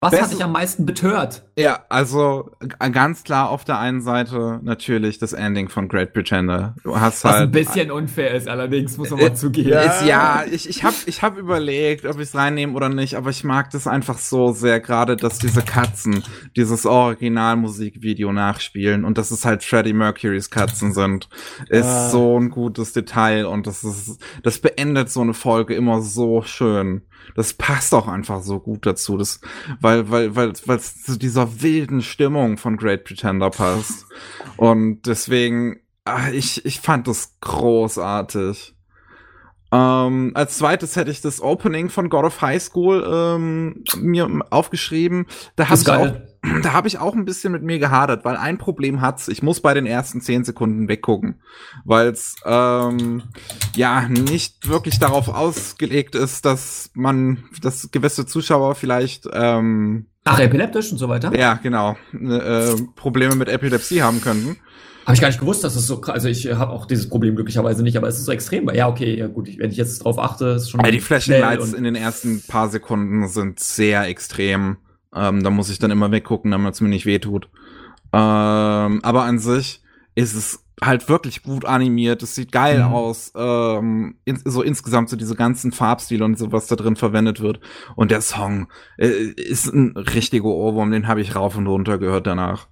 Was 0.00 0.10
Best 0.10 0.22
hat 0.24 0.32
dich 0.32 0.44
am 0.44 0.52
meisten 0.52 0.84
betört? 0.84 1.44
Ja, 1.58 1.84
also 1.90 2.50
ganz 2.92 3.24
klar 3.24 3.50
auf 3.50 3.64
der 3.64 3.78
einen 3.78 4.00
Seite 4.00 4.58
natürlich 4.62 5.18
das 5.18 5.34
Ending 5.34 5.68
von 5.68 5.86
Great 5.86 6.14
Pretender. 6.14 6.74
Du 6.82 6.98
hast 6.98 7.24
Was 7.24 7.32
halt 7.32 7.42
ein 7.42 7.50
bisschen 7.50 7.90
unfair 7.90 8.32
ist, 8.32 8.48
allerdings 8.48 8.96
muss 8.96 9.10
man 9.10 9.20
mal 9.20 9.26
äh, 9.26 9.34
zugeben. 9.34 9.68
Ja, 9.68 10.04
ja 10.04 10.44
ich, 10.50 10.66
ich 10.66 10.82
habe 10.82 10.96
ich 11.04 11.22
hab 11.22 11.36
überlegt, 11.36 12.06
ob 12.06 12.16
ich 12.16 12.28
es 12.28 12.34
reinnehme 12.34 12.72
oder 12.72 12.88
nicht, 12.88 13.16
aber 13.16 13.28
ich 13.28 13.44
mag 13.44 13.68
das 13.70 13.86
einfach 13.86 14.16
so 14.16 14.52
sehr, 14.52 14.80
gerade 14.80 15.16
dass 15.16 15.38
diese 15.38 15.60
Katzen 15.60 16.24
dieses 16.56 16.86
Originalmusikvideo 16.86 18.32
nachspielen 18.32 19.04
und 19.04 19.18
dass 19.18 19.30
es 19.30 19.44
halt 19.44 19.62
Freddie 19.62 19.92
Mercurys 19.92 20.48
Katzen 20.48 20.94
sind, 20.94 21.28
ist 21.68 21.84
ah. 21.84 22.08
so 22.08 22.40
ein 22.40 22.48
gutes 22.48 22.94
Detail 22.94 23.44
und 23.44 23.66
das 23.66 23.84
ist, 23.84 24.18
das 24.42 24.58
beendet 24.58 25.10
so 25.10 25.20
eine 25.20 25.34
Folge 25.34 25.74
immer 25.74 26.00
so 26.00 26.40
schön. 26.40 27.02
Das 27.34 27.54
passt 27.54 27.94
auch 27.94 28.08
einfach 28.08 28.42
so 28.42 28.58
gut 28.58 28.84
dazu, 28.84 29.16
das, 29.16 29.40
weil, 29.80 30.10
weil, 30.10 30.34
weil, 30.34 30.52
weil 30.66 30.76
es 30.76 31.02
zu 31.02 31.16
dieser 31.16 31.41
wilden 31.60 32.02
Stimmung 32.02 32.56
von 32.56 32.76
Great 32.76 33.04
Pretender 33.04 33.50
passt. 33.50 34.06
Und 34.56 35.02
deswegen, 35.06 35.80
ach, 36.04 36.28
ich, 36.30 36.64
ich 36.64 36.80
fand 36.80 37.08
das 37.08 37.36
großartig. 37.40 38.74
Ähm, 39.72 40.32
als 40.34 40.58
zweites 40.58 40.96
hätte 40.96 41.10
ich 41.10 41.22
das 41.22 41.40
Opening 41.40 41.88
von 41.88 42.10
God 42.10 42.24
of 42.24 42.42
High 42.42 42.62
School 42.62 43.04
ähm, 43.10 43.84
mir 43.96 44.28
aufgeschrieben. 44.50 45.26
Da 45.56 45.68
habe 45.68 45.80
ich 45.80 45.88
auch 45.88 46.31
da 46.62 46.72
habe 46.72 46.88
ich 46.88 46.98
auch 46.98 47.14
ein 47.14 47.24
bisschen 47.24 47.52
mit 47.52 47.62
mir 47.62 47.78
gehadert, 47.78 48.24
weil 48.24 48.36
ein 48.36 48.58
Problem 48.58 49.00
hat's. 49.00 49.28
Ich 49.28 49.42
muss 49.42 49.60
bei 49.60 49.74
den 49.74 49.86
ersten 49.86 50.20
zehn 50.20 50.44
Sekunden 50.44 50.88
weggucken, 50.88 51.40
weil 51.84 52.08
es 52.08 52.36
ähm, 52.44 53.22
ja 53.76 54.08
nicht 54.08 54.68
wirklich 54.68 54.98
darauf 54.98 55.28
ausgelegt 55.28 56.14
ist, 56.14 56.44
dass 56.44 56.90
man, 56.94 57.44
dass 57.60 57.90
gewisse 57.90 58.26
Zuschauer 58.26 58.74
vielleicht 58.74 59.28
ähm, 59.32 60.06
Ach, 60.24 60.38
epileptisch 60.38 60.92
und 60.92 60.98
so 60.98 61.08
weiter? 61.08 61.36
Ja, 61.36 61.54
genau. 61.54 61.96
Äh, 62.12 62.74
Probleme 62.94 63.34
mit 63.34 63.48
Epilepsie 63.48 64.02
haben 64.02 64.20
könnten. 64.20 64.56
Habe 65.04 65.14
ich 65.14 65.20
gar 65.20 65.28
nicht 65.28 65.40
gewusst, 65.40 65.64
dass 65.64 65.74
es 65.74 65.88
so 65.88 66.00
Also 66.02 66.28
ich 66.28 66.46
habe 66.52 66.70
auch 66.70 66.86
dieses 66.86 67.08
Problem 67.08 67.34
glücklicherweise 67.34 67.82
nicht, 67.82 67.96
aber 67.96 68.06
es 68.06 68.18
ist 68.18 68.26
so 68.26 68.32
extrem. 68.32 68.70
Ja, 68.70 68.88
okay, 68.88 69.16
ja 69.16 69.26
gut, 69.26 69.48
wenn 69.58 69.70
ich 69.70 69.76
jetzt 69.76 69.98
drauf 70.04 70.18
achte, 70.18 70.46
ist 70.46 70.70
schon. 70.70 70.80
Ja, 70.84 70.92
die 70.92 71.00
Flashing 71.00 71.40
Lights 71.40 71.72
in 71.72 71.82
den 71.82 71.96
ersten 71.96 72.40
paar 72.46 72.68
Sekunden 72.68 73.26
sind 73.26 73.58
sehr 73.58 74.06
extrem. 74.06 74.76
Ähm, 75.14 75.42
da 75.42 75.50
muss 75.50 75.70
ich 75.70 75.78
dann 75.78 75.90
immer 75.90 76.10
weggucken, 76.10 76.50
damit 76.50 76.74
es 76.74 76.80
mir 76.80 76.88
nicht 76.88 77.06
wehtut. 77.06 77.48
Ähm, 78.12 79.00
aber 79.02 79.24
an 79.24 79.38
sich 79.38 79.82
ist 80.14 80.34
es 80.34 80.64
halt 80.82 81.08
wirklich 81.08 81.42
gut 81.42 81.64
animiert. 81.64 82.22
Es 82.22 82.34
sieht 82.34 82.52
geil 82.52 82.78
mhm. 82.78 82.92
aus. 82.92 83.32
Ähm, 83.34 84.16
in, 84.24 84.40
so 84.44 84.62
insgesamt 84.62 85.08
so 85.08 85.16
diese 85.16 85.36
ganzen 85.36 85.72
Farbstile 85.72 86.24
und 86.24 86.38
so, 86.38 86.52
was 86.52 86.66
da 86.66 86.76
drin 86.76 86.96
verwendet 86.96 87.40
wird. 87.40 87.60
Und 87.96 88.10
der 88.10 88.20
Song 88.20 88.68
äh, 88.98 89.08
ist 89.08 89.72
ein 89.72 89.96
richtiger 89.96 90.46
Ohrwurm. 90.46 90.90
Den 90.90 91.08
habe 91.08 91.20
ich 91.20 91.36
rauf 91.36 91.56
und 91.56 91.66
runter 91.66 91.98
gehört 91.98 92.26
danach. 92.26 92.68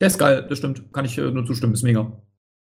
Der 0.00 0.08
ist 0.08 0.18
geil, 0.18 0.46
das 0.48 0.58
stimmt. 0.58 0.92
Kann 0.92 1.04
ich 1.04 1.16
äh, 1.18 1.30
nur 1.30 1.46
zustimmen. 1.46 1.74
Ist 1.74 1.82
mega. 1.82 2.12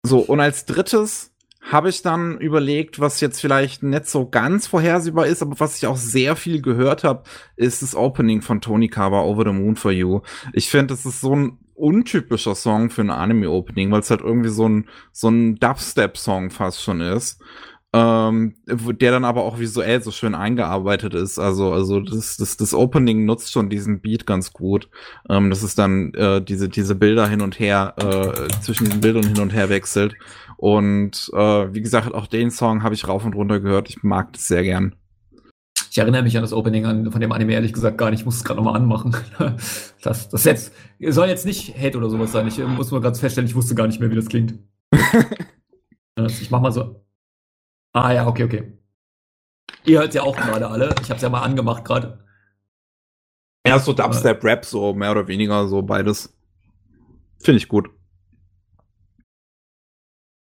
So, 0.04 0.20
und 0.20 0.40
als 0.40 0.66
drittes 0.66 1.36
habe 1.72 1.90
ich 1.90 2.02
dann 2.02 2.38
überlegt, 2.40 3.00
was 3.00 3.20
jetzt 3.20 3.42
vielleicht 3.42 3.84
nicht 3.84 4.08
so 4.08 4.30
ganz 4.30 4.68
vorhersehbar 4.68 5.28
ist, 5.28 5.42
aber 5.42 5.60
was 5.60 5.78
ich 5.78 5.88
auch 5.88 5.98
sehr 5.98 6.36
viel 6.36 6.62
gehört 6.62 7.04
habe, 7.04 7.24
ist 7.56 7.82
das 7.82 7.96
Opening 7.96 8.42
von 8.42 8.62
Tony 8.62 8.88
Kaba 8.88 9.22
Over 9.22 9.44
the 9.46 9.52
Moon 9.52 9.76
for 9.76 9.92
You. 9.92 10.22
Ich 10.54 10.70
finde, 10.70 10.88
das 10.94 11.06
ist 11.06 11.22
so 11.22 11.36
ein 11.36 11.60
untypischer 11.76 12.56
Song 12.56 12.90
für 12.90 13.02
ein 13.02 13.10
Anime-Opening, 13.10 13.92
weil 13.92 14.00
es 14.00 14.10
halt 14.10 14.22
irgendwie 14.22 14.50
so 14.50 14.68
ein, 14.68 14.88
so 15.12 15.30
ein 15.30 15.56
Dubstep-Song 15.56 16.50
fast 16.50 16.82
schon 16.82 17.02
ist. 17.02 17.40
Ähm, 17.94 18.56
der 18.68 19.12
dann 19.12 19.24
aber 19.24 19.44
auch 19.44 19.60
visuell 19.60 20.02
so 20.02 20.12
schön 20.12 20.36
eingearbeitet 20.36 21.14
ist. 21.14 21.40
Also, 21.40 21.72
also 21.72 22.02
das, 22.02 22.36
das, 22.36 22.58
das 22.58 22.74
Opening 22.74 23.26
nutzt 23.26 23.52
schon 23.52 23.70
diesen 23.70 24.02
Beat 24.02 24.26
ganz 24.26 24.52
gut. 24.52 24.90
Ähm, 25.30 25.50
das 25.50 25.64
ist 25.64 25.80
dann 25.80 26.14
äh, 26.14 26.42
diese, 26.42 26.68
diese 26.68 26.96
Bilder 26.96 27.28
hin 27.28 27.42
und 27.42 27.60
her, 27.60 27.94
äh, 27.98 28.48
zwischen 28.62 28.86
diesen 28.86 29.00
Bildern 29.00 29.26
hin 29.26 29.40
und 29.40 29.54
her 29.54 29.70
wechselt. 29.70 30.16
Und 30.58 31.32
äh, 31.34 31.74
wie 31.74 31.82
gesagt, 31.82 32.14
auch 32.14 32.28
den 32.28 32.52
Song 32.52 32.84
habe 32.84 32.96
ich 32.96 33.08
rauf 33.08 33.24
und 33.24 33.36
runter 33.36 33.60
gehört. 33.60 33.90
Ich 33.90 34.04
mag 34.04 34.34
das 34.34 34.48
sehr 34.48 34.64
gern. 34.64 34.96
Ich 35.92 36.00
erinnere 36.00 36.24
mich 36.24 36.36
an 36.36 36.42
das 36.44 36.54
Opening 36.54 36.86
an, 36.86 37.12
von 37.12 37.22
dem 37.22 37.32
Anime 37.32 37.54
ehrlich 37.54 37.74
gesagt 37.74 37.98
gar 37.98 38.10
nicht. 38.10 38.22
Ich 38.22 38.26
muss 38.26 38.38
es 38.38 38.44
gerade 38.44 38.58
nochmal 38.58 38.76
anmachen. 38.76 39.16
Das, 40.04 40.30
das 40.30 40.46
jetzt, 40.46 40.74
soll 41.00 41.28
jetzt 41.28 41.46
nicht 41.46 41.76
Hate 41.78 41.98
oder 41.98 42.10
sowas 42.10 42.32
sein. 42.32 42.48
Ich 42.48 42.60
muss 42.60 42.92
nur 42.92 43.02
ganz 43.02 43.20
feststellen, 43.20 43.50
ich 43.50 43.56
wusste 43.56 43.76
gar 43.76 43.88
nicht 43.88 44.00
mehr, 44.00 44.10
wie 44.10 44.16
das 44.16 44.30
klingt. 44.30 44.58
ich 46.16 46.50
mach 46.50 46.62
mal 46.62 46.72
so. 46.72 47.04
Ah 47.92 48.14
ja, 48.14 48.26
okay, 48.26 48.44
okay. 48.46 48.78
Ihr 49.84 50.00
hört 50.00 50.14
ja 50.14 50.22
auch 50.22 50.38
gerade 50.38 50.70
alle. 50.70 50.96
Ich 51.02 51.10
habe 51.10 51.16
es 51.16 51.22
ja 51.22 51.30
mal 51.30 51.42
angemacht 51.42 51.84
gerade. 51.84 52.24
Ja, 53.68 53.80
so 53.80 53.92
Dubstep-Rap, 53.92 54.64
so 54.64 54.94
mehr 54.94 55.12
oder 55.12 55.28
weniger, 55.28 55.68
so 55.68 55.82
beides. 55.82 56.34
Finde 57.40 57.58
ich 57.58 57.68
gut. 57.68 57.90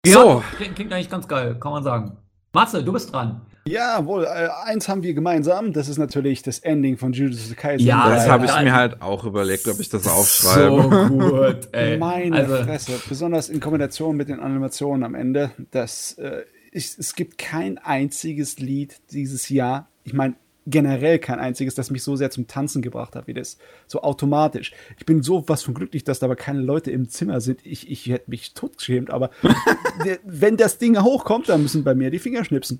So. 0.06 0.40
Ja, 0.40 0.44
klingt, 0.58 0.76
klingt, 0.76 0.94
eigentlich 0.94 1.10
ganz 1.10 1.28
geil, 1.28 1.58
kann 1.60 1.72
man 1.72 1.84
sagen. 1.84 2.18
Matze, 2.54 2.84
du 2.84 2.94
bist 2.94 3.12
dran. 3.14 3.42
Ja, 3.68 4.06
wohl. 4.06 4.26
Äh, 4.26 4.48
eins 4.64 4.88
haben 4.88 5.02
wir 5.02 5.14
gemeinsam. 5.16 5.74
Das 5.74 5.90
ist 5.90 5.98
natürlich 5.98 6.44
das 6.44 6.60
Ending 6.60 6.98
von 6.98 7.14
Jujutsu 7.14 7.56
Kaisen. 7.56 7.88
Ja, 7.88 8.10
das 8.10 8.30
habe 8.30 8.46
ich 8.46 8.62
mir 8.62 8.74
halt 8.74 9.02
auch 9.02 9.26
überlegt, 9.26 9.68
ob 9.68 9.80
ich 9.80 9.90
das 9.90 10.08
aufschreibe. 10.08 10.84
So 10.84 11.18
gut, 11.32 11.70
ey. 11.72 11.98
Meine 11.98 12.36
also. 12.36 12.56
Fresse. 12.58 12.92
Besonders 13.10 13.50
in 13.50 13.60
Kombination 13.60 14.16
mit 14.16 14.30
den 14.30 14.40
Animationen 14.40 15.04
am 15.04 15.16
Ende. 15.16 15.52
Das, 15.72 16.14
äh, 16.14 16.44
ich, 16.72 16.96
es 16.98 17.16
gibt 17.16 17.40
kein 17.40 17.80
einziges 17.80 18.60
Lied 18.60 19.02
dieses 19.12 19.50
Jahr. 19.50 19.90
Ich 20.04 20.14
meine, 20.14 20.36
generell 20.66 21.20
kein 21.20 21.40
einziges, 21.40 21.76
das 21.76 21.92
mich 21.92 22.04
so 22.04 22.16
sehr 22.16 22.32
zum 22.32 22.48
Tanzen 22.48 22.82
gebracht 22.82 23.16
hat 23.16 23.28
wie 23.28 23.34
das. 23.34 23.58
So 23.88 24.02
automatisch. 24.02 24.74
Ich 24.98 25.06
bin 25.06 25.22
so 25.22 25.48
was 25.48 25.64
von 25.64 25.74
glücklich, 25.74 26.04
dass 26.04 26.20
da 26.20 26.26
aber 26.26 26.36
keine 26.36 26.62
Leute 26.62 26.92
im 26.92 27.10
Zimmer 27.10 27.42
sind. 27.42 27.66
Ich, 27.66 27.90
ich 27.90 28.08
hätte 28.08 28.30
mich 28.30 28.54
totgeschämt, 28.54 29.12
aber 29.12 29.30
wenn 30.24 30.58
das 30.58 30.78
Ding 30.78 31.02
hochkommt, 31.02 31.50
dann 31.50 31.62
müssen 31.62 31.84
bei 31.84 31.96
mir 31.96 32.10
die 32.10 32.20
Finger 32.20 32.44
schnipsen. 32.44 32.80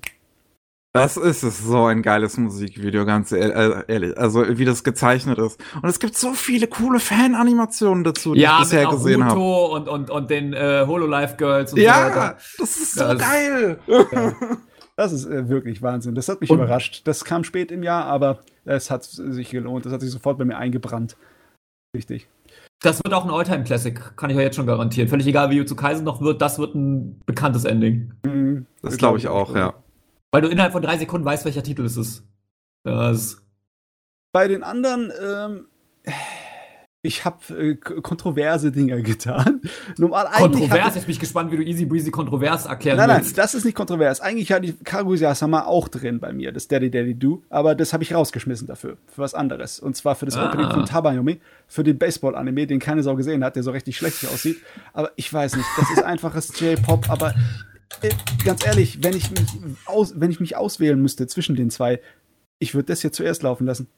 Das 0.96 1.18
ist 1.18 1.42
es, 1.42 1.58
so 1.58 1.84
ein 1.84 2.00
geiles 2.00 2.38
Musikvideo, 2.38 3.04
ganz 3.04 3.30
äh, 3.30 3.82
ehrlich. 3.86 4.16
Also, 4.16 4.46
wie 4.56 4.64
das 4.64 4.82
gezeichnet 4.82 5.38
ist. 5.38 5.62
Und 5.82 5.86
es 5.90 6.00
gibt 6.00 6.16
so 6.16 6.32
viele 6.32 6.68
coole 6.68 7.00
Fan-Animationen 7.00 8.02
dazu, 8.02 8.32
die 8.32 8.40
ja, 8.40 8.54
ich 8.54 8.60
bisher 8.60 8.86
gesehen 8.86 9.22
habe. 9.22 9.38
Und, 9.38 9.88
und, 9.88 10.08
und 10.08 10.30
den 10.30 10.54
äh, 10.54 10.84
Hololive 10.86 11.34
Girls 11.36 11.74
und 11.74 11.80
ja, 11.80 11.92
so 11.92 12.00
weiter. 12.08 12.38
das 12.56 12.76
ist 12.78 12.94
so 12.94 13.00
das, 13.00 13.18
geil. 13.18 13.78
Ja. 13.86 14.06
Das 14.96 15.12
ist 15.12 15.26
äh, 15.26 15.48
wirklich 15.48 15.82
Wahnsinn. 15.82 16.14
Das 16.14 16.28
hat 16.28 16.40
mich 16.40 16.50
und, 16.50 16.58
überrascht. 16.58 17.02
Das 17.04 17.24
kam 17.24 17.44
spät 17.44 17.70
im 17.70 17.82
Jahr, 17.82 18.06
aber 18.06 18.40
es 18.64 18.90
hat 18.90 19.04
sich 19.04 19.50
gelohnt. 19.50 19.84
Das 19.84 19.92
hat 19.92 20.00
sich 20.00 20.10
sofort 20.10 20.38
bei 20.38 20.44
mir 20.44 20.56
eingebrannt. 20.56 21.16
Richtig. 21.94 22.28
Das 22.80 23.02
wird 23.02 23.14
auch 23.14 23.24
ein 23.24 23.30
Alltime 23.30 23.64
Classic, 23.64 23.98
kann 24.16 24.30
ich 24.30 24.36
euch 24.36 24.42
jetzt 24.42 24.56
schon 24.56 24.66
garantieren. 24.66 25.08
Völlig 25.08 25.26
egal, 25.26 25.50
wie 25.50 25.64
zu 25.64 25.76
Kaisen 25.76 26.04
noch 26.04 26.20
wird, 26.20 26.42
das 26.42 26.58
wird 26.58 26.74
ein 26.74 27.20
bekanntes 27.24 27.64
Ending. 27.64 28.12
Mhm, 28.24 28.66
das 28.82 28.98
glaube 28.98 29.18
ich 29.18 29.28
auch, 29.28 29.54
ja. 29.54 29.74
Weil 30.30 30.42
du 30.42 30.48
innerhalb 30.48 30.72
von 30.72 30.82
drei 30.82 30.98
Sekunden 30.98 31.24
weißt, 31.24 31.44
welcher 31.46 31.62
Titel 31.62 31.84
es 31.84 31.96
ist. 31.96 32.24
Das 32.84 33.42
Bei 34.32 34.46
den 34.46 34.62
anderen, 34.62 35.10
ähm, 35.22 35.66
ich 37.06 37.24
habe 37.24 37.38
äh, 37.54 37.76
kontroverse 37.76 38.72
Dinge 38.72 39.00
getan. 39.02 39.60
Normal, 39.96 40.26
kontrovers? 40.36 40.94
Jetzt 40.94 41.04
bin 41.04 41.12
ich 41.12 41.20
gespannt, 41.20 41.52
wie 41.52 41.56
du 41.56 41.62
Easy 41.62 41.86
Breezy 41.86 42.10
kontrovers 42.10 42.66
erklären 42.66 42.96
nein, 42.96 43.08
willst. 43.08 43.36
Nein, 43.36 43.36
das 43.36 43.54
ist 43.54 43.64
nicht 43.64 43.76
kontrovers. 43.76 44.20
Eigentlich 44.20 44.52
hatte 44.52 44.66
ich 44.66 44.84
Kaguya-sama 44.84 45.64
auch 45.64 45.88
drin 45.88 46.20
bei 46.20 46.32
mir, 46.32 46.52
das 46.52 46.68
Daddy 46.68 46.90
Daddy 46.90 47.14
Do, 47.14 47.42
aber 47.48 47.74
das 47.74 47.92
habe 47.92 48.02
ich 48.02 48.12
rausgeschmissen 48.14 48.66
dafür, 48.66 48.96
für 49.06 49.22
was 49.22 49.34
anderes. 49.34 49.78
Und 49.78 49.96
zwar 49.96 50.16
für 50.16 50.26
das 50.26 50.36
ah. 50.36 50.48
Opening 50.48 50.70
von 50.70 50.84
Tabayomi, 50.84 51.40
für 51.66 51.84
den 51.84 51.98
Baseball-Anime, 51.98 52.66
den 52.66 52.80
keine 52.80 53.02
Sau 53.02 53.14
gesehen 53.14 53.44
hat, 53.44 53.56
der 53.56 53.62
so 53.62 53.70
richtig 53.70 53.96
schlecht 53.96 54.26
aussieht. 54.26 54.58
Aber 54.92 55.12
ich 55.16 55.32
weiß 55.32 55.56
nicht, 55.56 55.68
das 55.76 55.90
ist 55.90 56.02
einfaches 56.02 56.52
J-Pop, 56.60 57.08
aber 57.08 57.34
äh, 58.02 58.10
ganz 58.44 58.66
ehrlich, 58.66 59.02
wenn 59.02 59.16
ich, 59.16 59.30
mich 59.30 59.46
aus, 59.86 60.14
wenn 60.16 60.30
ich 60.30 60.40
mich 60.40 60.56
auswählen 60.56 61.00
müsste 61.00 61.26
zwischen 61.26 61.56
den 61.56 61.70
zwei, 61.70 62.00
ich 62.58 62.74
würde 62.74 62.86
das 62.86 63.02
hier 63.02 63.12
zuerst 63.12 63.42
laufen 63.42 63.66
lassen. 63.66 63.88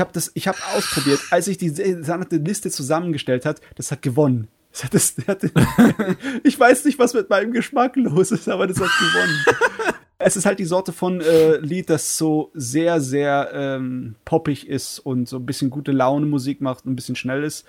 Ich 0.00 0.02
habe 0.02 0.14
das, 0.14 0.30
ich 0.32 0.48
habe 0.48 0.56
ausprobiert, 0.74 1.20
als 1.30 1.46
ich 1.46 1.58
die 1.58 1.68
Liste 1.68 2.70
zusammengestellt 2.70 3.44
hat, 3.44 3.60
das 3.74 3.92
hat 3.92 4.00
gewonnen. 4.00 4.48
Das 4.72 4.84
hat, 4.84 4.94
das, 4.94 5.14
hat, 5.28 5.42
ich 6.42 6.58
weiß 6.58 6.86
nicht, 6.86 6.98
was 6.98 7.12
mit 7.12 7.28
meinem 7.28 7.52
Geschmack 7.52 7.96
los 7.96 8.32
ist, 8.32 8.48
aber 8.48 8.66
das 8.66 8.80
hat 8.80 8.88
gewonnen. 8.88 9.44
es 10.18 10.36
ist 10.36 10.46
halt 10.46 10.58
die 10.58 10.64
Sorte 10.64 10.94
von 10.94 11.20
äh, 11.20 11.58
Lied, 11.58 11.90
das 11.90 12.16
so 12.16 12.50
sehr, 12.54 13.02
sehr 13.02 13.50
ähm, 13.52 14.14
poppig 14.24 14.66
ist 14.66 15.00
und 15.00 15.28
so 15.28 15.36
ein 15.36 15.44
bisschen 15.44 15.68
gute 15.68 15.92
Laune 15.92 16.24
Musik 16.24 16.62
macht 16.62 16.86
und 16.86 16.92
ein 16.92 16.96
bisschen 16.96 17.16
schnell 17.16 17.44
ist. 17.44 17.66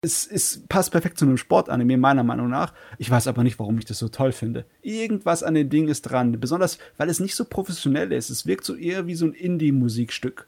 Es, 0.00 0.28
es 0.28 0.62
passt 0.68 0.92
perfekt 0.92 1.18
zu 1.18 1.24
einem 1.24 1.38
Sportanime, 1.38 1.96
meiner 1.96 2.22
Meinung 2.22 2.50
nach. 2.50 2.72
Ich 2.98 3.10
weiß 3.10 3.26
aber 3.26 3.42
nicht, 3.42 3.58
warum 3.58 3.78
ich 3.78 3.84
das 3.84 3.98
so 3.98 4.08
toll 4.08 4.30
finde. 4.30 4.64
Irgendwas 4.82 5.42
an 5.42 5.54
dem 5.54 5.70
Ding 5.70 5.88
ist 5.88 6.02
dran. 6.02 6.38
Besonders, 6.38 6.78
weil 6.98 7.10
es 7.10 7.18
nicht 7.18 7.34
so 7.34 7.44
professionell 7.44 8.12
ist. 8.12 8.30
Es 8.30 8.46
wirkt 8.46 8.64
so 8.64 8.76
eher 8.76 9.08
wie 9.08 9.16
so 9.16 9.26
ein 9.26 9.34
Indie-Musikstück. 9.34 10.46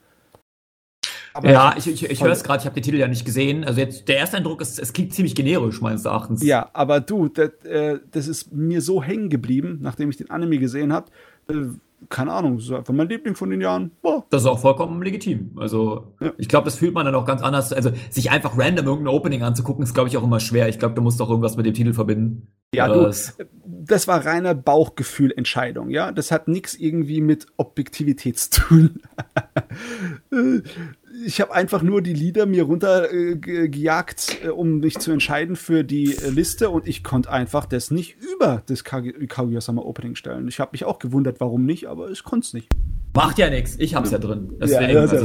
Aber 1.37 1.51
ja, 1.51 1.75
ich, 1.77 1.87
ich, 1.87 2.09
ich 2.09 2.23
höre 2.23 2.31
es 2.31 2.43
gerade, 2.43 2.61
ich 2.61 2.65
habe 2.65 2.73
den 2.73 2.81
Titel 2.81 2.97
ja 2.97 3.07
nicht 3.07 3.23
gesehen. 3.23 3.63
Also 3.63 3.79
jetzt 3.79 4.07
der 4.07 4.17
erste 4.17 4.37
Eindruck 4.37 4.59
ist, 4.59 4.79
es 4.79 4.91
klingt 4.91 5.13
ziemlich 5.13 5.35
generisch, 5.35 5.81
meines 5.81 6.05
Erachtens. 6.05 6.43
Ja, 6.43 6.71
aber 6.73 6.99
du, 6.99 7.27
das, 7.27 7.51
äh, 7.63 7.99
das 8.09 8.27
ist 8.27 8.51
mir 8.53 8.81
so 8.81 9.03
hängen 9.03 9.29
geblieben, 9.29 9.77
nachdem 9.79 10.09
ich 10.09 10.17
den 10.17 10.31
Anime 10.31 10.57
gesehen 10.57 10.91
habe. 10.91 11.11
Äh, 11.47 11.67
keine 12.09 12.31
Ahnung, 12.31 12.57
das 12.57 12.65
ist 12.65 12.71
einfach 12.71 12.93
mein 12.93 13.07
Liebling 13.07 13.35
von 13.35 13.51
den 13.51 13.61
Jahren. 13.61 13.91
Boah. 14.01 14.25
Das 14.31 14.41
ist 14.41 14.47
auch 14.47 14.59
vollkommen 14.59 15.01
legitim. 15.03 15.51
Also, 15.57 16.13
ja. 16.19 16.31
ich 16.37 16.47
glaube, 16.47 16.65
das 16.65 16.75
fühlt 16.75 16.93
man 16.93 17.05
dann 17.05 17.13
auch 17.15 17.25
ganz 17.25 17.41
anders. 17.43 17.71
Also, 17.71 17.91
sich 18.09 18.31
einfach 18.31 18.57
random 18.57 18.85
irgendein 18.85 19.13
Opening 19.13 19.43
anzugucken, 19.43 19.83
ist, 19.83 19.93
glaube 19.93 20.09
ich, 20.09 20.17
auch 20.17 20.23
immer 20.23 20.39
schwer. 20.39 20.69
Ich 20.69 20.79
glaube, 20.79 20.95
du 20.95 21.01
musst 21.01 21.21
auch 21.21 21.29
irgendwas 21.29 21.57
mit 21.57 21.65
dem 21.65 21.73
Titel 21.73 21.93
verbinden. 21.93 22.47
Ja, 22.73 22.87
du, 22.87 23.11
das 23.65 24.07
war 24.07 24.25
reine 24.25 24.55
Bauchgefühlentscheidung, 24.55 25.89
ja. 25.89 26.11
Das 26.11 26.31
hat 26.31 26.47
nichts 26.47 26.75
irgendwie 26.75 27.21
mit 27.21 27.47
Objektivität 27.57 28.37
zu 28.39 28.61
tun. 28.61 29.01
Ich 31.25 31.41
habe 31.41 31.53
einfach 31.53 31.81
nur 31.81 32.01
die 32.01 32.13
Lieder 32.13 32.45
mir 32.45 32.63
runtergejagt, 32.63 34.41
äh, 34.43 34.47
äh, 34.47 34.49
um 34.49 34.79
mich 34.79 34.99
zu 34.99 35.11
entscheiden 35.11 35.55
für 35.55 35.83
die 35.83 36.15
äh, 36.15 36.29
Liste 36.29 36.69
und 36.69 36.87
ich 36.87 37.03
konnte 37.03 37.31
einfach 37.31 37.65
das 37.65 37.91
nicht 37.91 38.17
über 38.21 38.63
das 38.67 38.83
Kaguya-sama 38.83 39.81
Opening 39.81 40.15
stellen. 40.15 40.47
Ich 40.47 40.59
habe 40.59 40.71
mich 40.73 40.85
auch 40.85 40.99
gewundert, 40.99 41.39
warum 41.39 41.65
nicht, 41.65 41.87
aber 41.87 42.09
ich 42.11 42.23
konnte 42.23 42.45
es 42.45 42.53
nicht. 42.53 42.69
Macht 43.13 43.39
ja 43.39 43.49
nichts, 43.49 43.77
ich 43.79 43.95
hab's 43.95 44.11
ja, 44.11 44.19
ja 44.19 44.23
drin. 44.27 44.53
Deswegen, 44.61 44.91
ja, 44.91 44.99
also, 44.99 45.15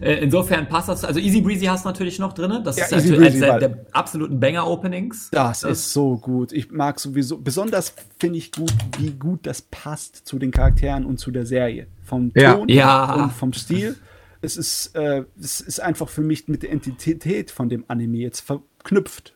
äh, 0.00 0.22
insofern 0.22 0.68
passt 0.68 0.88
das. 0.88 1.04
Also 1.04 1.20
Easy 1.20 1.42
Breezy 1.42 1.66
hast 1.66 1.84
du 1.84 1.88
natürlich 1.88 2.18
noch 2.18 2.32
drin. 2.32 2.62
Das 2.64 2.78
ja, 2.78 2.86
ist 2.86 2.92
Easy 2.92 3.16
eines 3.16 3.40
der, 3.40 3.84
absoluten 3.92 4.40
Banger-Openings. 4.40 5.28
Das, 5.32 5.60
das, 5.60 5.70
ist 5.70 5.92
so 5.92 6.16
gut. 6.16 6.52
Ich 6.52 6.70
mag 6.70 6.98
sowieso, 6.98 7.36
besonders 7.36 7.94
finde 8.18 8.38
ich 8.38 8.52
gut, 8.52 8.72
wie 8.98 9.10
gut 9.10 9.40
das 9.42 9.60
passt 9.60 10.26
zu 10.26 10.38
den 10.38 10.50
Charakteren 10.50 11.04
und 11.04 11.18
zu 11.18 11.30
der 11.30 11.44
Serie. 11.44 11.88
Vom 12.04 12.32
Ton 12.32 12.68
ja. 12.68 13.14
und 13.14 13.32
vom 13.32 13.52
Stil 13.52 13.96
es 14.42 14.56
ist, 14.56 14.94
äh, 14.94 15.24
es 15.40 15.60
ist 15.60 15.80
einfach 15.80 16.08
für 16.08 16.20
mich 16.20 16.48
mit 16.48 16.62
der 16.62 16.72
Entität 16.72 17.50
von 17.50 17.68
dem 17.68 17.84
Anime 17.88 18.18
jetzt 18.18 18.40
verknüpft. 18.40 19.34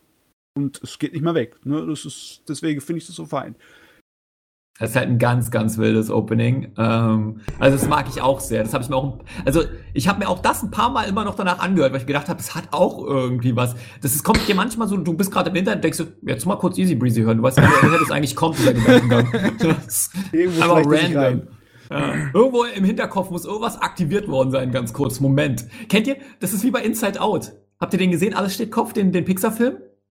Und 0.55 0.83
es 0.83 0.99
geht 0.99 1.13
nicht 1.13 1.23
mehr 1.23 1.35
weg. 1.35 1.65
Ne? 1.65 1.87
Das 1.87 2.05
ist, 2.05 2.43
deswegen 2.49 2.81
finde 2.81 2.99
ich 2.99 3.07
das 3.07 3.17
so 3.17 3.27
fein. 3.27 3.55
Das 4.79 4.91
ist 4.91 4.97
halt 4.97 5.09
ein 5.09 5.19
ganz, 5.19 5.51
ganz 5.51 5.79
wildes 5.79 6.11
Opening. 6.11 6.73
Ähm, 6.77 7.41
also 7.59 7.79
das 7.79 7.89
mag 7.89 8.07
ich 8.09 8.21
auch 8.21 8.41
sehr. 8.41 8.63
Das 8.63 8.75
habe 8.75 8.85
ich 8.85 8.91
mir 8.91 8.97
auch. 8.97 9.19
Also 9.45 9.63
ich 9.95 10.07
habe 10.09 10.19
mir 10.19 10.29
auch 10.29 10.41
das 10.41 10.63
ein 10.63 10.71
paar 10.71 10.91
Mal 10.91 11.05
immer 11.05 11.25
noch 11.25 11.35
danach 11.35 11.61
angehört, 11.61 11.93
weil 11.93 12.01
ich 12.01 12.07
gedacht 12.07 12.29
habe, 12.29 12.41
es 12.41 12.55
hat 12.55 12.69
auch 12.73 13.03
irgendwie 13.03 13.57
was. 13.57 13.75
Das 14.03 14.15
ist, 14.15 14.23
kommt 14.23 14.47
dir 14.47 14.55
manchmal 14.55 14.89
so, 14.89 14.97
du 14.97 15.15
bist 15.15 15.31
gerade 15.31 15.51
im 15.51 15.57
Internet, 15.57 15.85
denkst 15.85 15.99
du, 15.99 16.05
jetzt 16.23 16.45
mal 16.45 16.57
kurz 16.57 16.77
Easy 16.77 16.95
Breezy 16.95 17.23
hören. 17.23 17.39
Du 17.39 17.43
weißt 17.45 17.59
nicht, 17.59 17.71
woher 17.83 17.99
das 17.99 18.11
eigentlich 18.11 18.37
kommt, 18.37 18.59
dieser 18.59 18.75
Gedankengang. 18.75 19.29
aber 20.61 20.83
random. 20.85 21.49
Ja. 21.91 22.15
Irgendwo 22.33 22.65
im 22.65 22.85
Hinterkopf 22.85 23.31
muss 23.31 23.45
irgendwas 23.45 23.81
aktiviert 23.81 24.29
worden 24.29 24.51
sein, 24.51 24.73
ganz 24.73 24.93
kurz. 24.93 25.21
Moment. 25.21 25.67
Kennt 25.89 26.07
ihr? 26.07 26.17
Das 26.41 26.53
ist 26.53 26.65
wie 26.65 26.71
bei 26.71 26.83
Inside 26.83 27.21
Out. 27.21 27.53
Habt 27.79 27.93
ihr 27.93 27.99
den 27.99 28.11
gesehen? 28.11 28.35
Alles 28.35 28.55
steht 28.55 28.71
Kopf, 28.71 28.93
den, 28.93 29.13
den 29.13 29.25
Pixar-Film? 29.25 29.77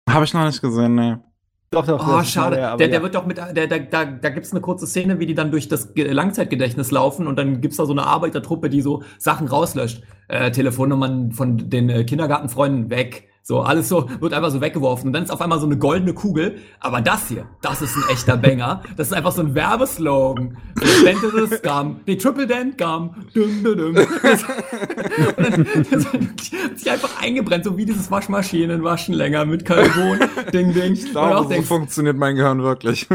Habe 0.10 0.26
ich 0.26 0.34
noch 0.34 0.46
nicht 0.46 0.62
gesehen, 0.62 0.96
ne. 0.96 1.24
Doch, 1.72 1.86
doch, 1.86 2.04
oh, 2.08 2.24
schade. 2.24 2.56
Der, 2.56 2.78
der, 2.78 2.88
der 2.88 3.04
wird 3.04 3.14
doch 3.14 3.28
mit, 3.28 3.38
der, 3.38 3.54
der, 3.54 3.68
da, 3.68 4.06
da 4.06 4.30
gibt's 4.30 4.52
eine 4.52 4.62
kurze 4.62 4.88
Szene, 4.88 5.20
wie 5.20 5.28
die 5.28 5.36
dann 5.36 5.52
durch 5.52 5.68
das 5.68 5.92
Langzeitgedächtnis 5.96 6.90
laufen 6.90 7.28
und 7.28 7.38
dann 7.38 7.62
gibt's 7.62 7.78
da 7.78 7.86
so 7.86 7.92
eine 7.92 8.08
Arbeitertruppe, 8.08 8.72
die 8.72 8.82
so 8.82 9.04
Sachen 9.20 9.48
rauslöscht. 9.48 10.02
Äh, 10.30 10.50
Telefonnummern 10.50 11.32
von 11.32 11.70
den 11.70 11.90
äh, 11.90 12.04
Kindergartenfreunden 12.06 12.90
weg, 12.90 13.29
so, 13.50 13.62
alles 13.62 13.90
so, 13.90 14.08
wird 14.20 14.32
einfach 14.32 14.52
so 14.52 14.62
weggeworfen. 14.62 15.08
Und 15.08 15.14
dann 15.14 15.24
ist 15.24 15.32
auf 15.32 15.42
einmal 15.42 15.60
so 15.60 15.66
eine 15.66 15.76
goldene 15.76 16.14
Kugel. 16.14 16.60
Aber 16.80 17.02
das 17.02 17.30
hier, 17.30 17.48
das 17.64 17.82
ist 17.82 17.96
ein 17.96 18.04
echter 18.12 18.38
Banger. 18.38 18.84
Das 18.96 19.08
ist 19.08 19.14
einfach 19.14 19.32
so 19.32 19.42
ein 19.42 19.56
Werbeslogan. 19.56 20.56
The 20.80 21.58
Scum, 21.58 22.02
die 22.06 22.16
Triple 22.16 22.46
Dent 22.46 22.78
Gum. 22.78 23.10
Dum, 23.34 23.64
dum, 23.64 23.76
dum. 23.76 23.96
Das, 23.96 24.44
und 24.44 25.40
dann 25.66 25.68
das 25.90 26.06
hat 26.06 26.78
sich 26.78 26.92
einfach 26.92 27.20
eingebrennt, 27.20 27.64
so 27.64 27.76
wie 27.76 27.88
dieses 27.88 28.12
Waschmaschinen 28.12 28.84
waschen 28.84 29.16
länger 29.16 29.46
mit 29.46 29.66
Carbon. 29.66 30.20
Ding, 30.54 30.72
ding. 30.72 30.94
Ich 30.94 31.10
glaube, 31.10 31.42
so 31.42 31.50
denkst, 31.50 31.68
funktioniert 31.68 32.18
mein 32.18 32.36
Gehirn 32.36 32.62
wirklich. 32.62 33.08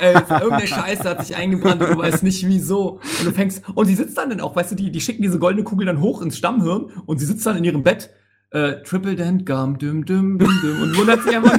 Ey, 0.00 0.14
irgendeine 0.14 0.68
Scheiße 0.68 1.04
hat 1.04 1.26
sich 1.26 1.36
eingebrannt 1.36 1.82
und 1.82 1.90
du 1.90 1.98
weißt 1.98 2.22
nicht 2.22 2.48
wieso. 2.48 2.98
Und 3.18 3.26
du 3.26 3.32
fängst, 3.32 3.62
und 3.74 3.84
sie 3.84 3.94
sitzt 3.94 4.16
dann 4.16 4.30
dann 4.30 4.40
auch, 4.40 4.56
weißt 4.56 4.70
du, 4.70 4.74
die, 4.74 4.90
die 4.90 5.02
schicken 5.02 5.20
diese 5.20 5.38
goldene 5.38 5.64
Kugel 5.64 5.84
dann 5.84 6.00
hoch 6.00 6.22
ins 6.22 6.38
Stammhirn 6.38 6.86
und 7.04 7.18
sie 7.18 7.26
sitzt 7.26 7.44
dann 7.44 7.58
in 7.58 7.64
ihrem 7.64 7.82
Bett 7.82 8.08
äh, 8.52 8.82
Triple 8.82 9.16
Dent 9.16 9.46
Gum, 9.46 9.78
düm, 9.78 10.04
düm, 10.04 10.38
düm, 10.38 10.60
düm, 10.62 10.82
und 10.82 10.96
wundert 10.96 11.22
sich 11.22 11.34
einfach. 11.36 11.58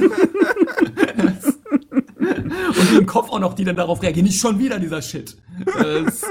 und 2.20 2.98
im 2.98 3.06
Kopf 3.06 3.30
auch 3.30 3.40
noch, 3.40 3.54
die 3.54 3.64
dann 3.64 3.76
darauf 3.76 4.02
reagieren, 4.02 4.26
nicht 4.26 4.40
schon 4.40 4.58
wieder 4.58 4.78
dieser 4.78 5.02
Shit. 5.02 5.36
Das, 5.66 6.24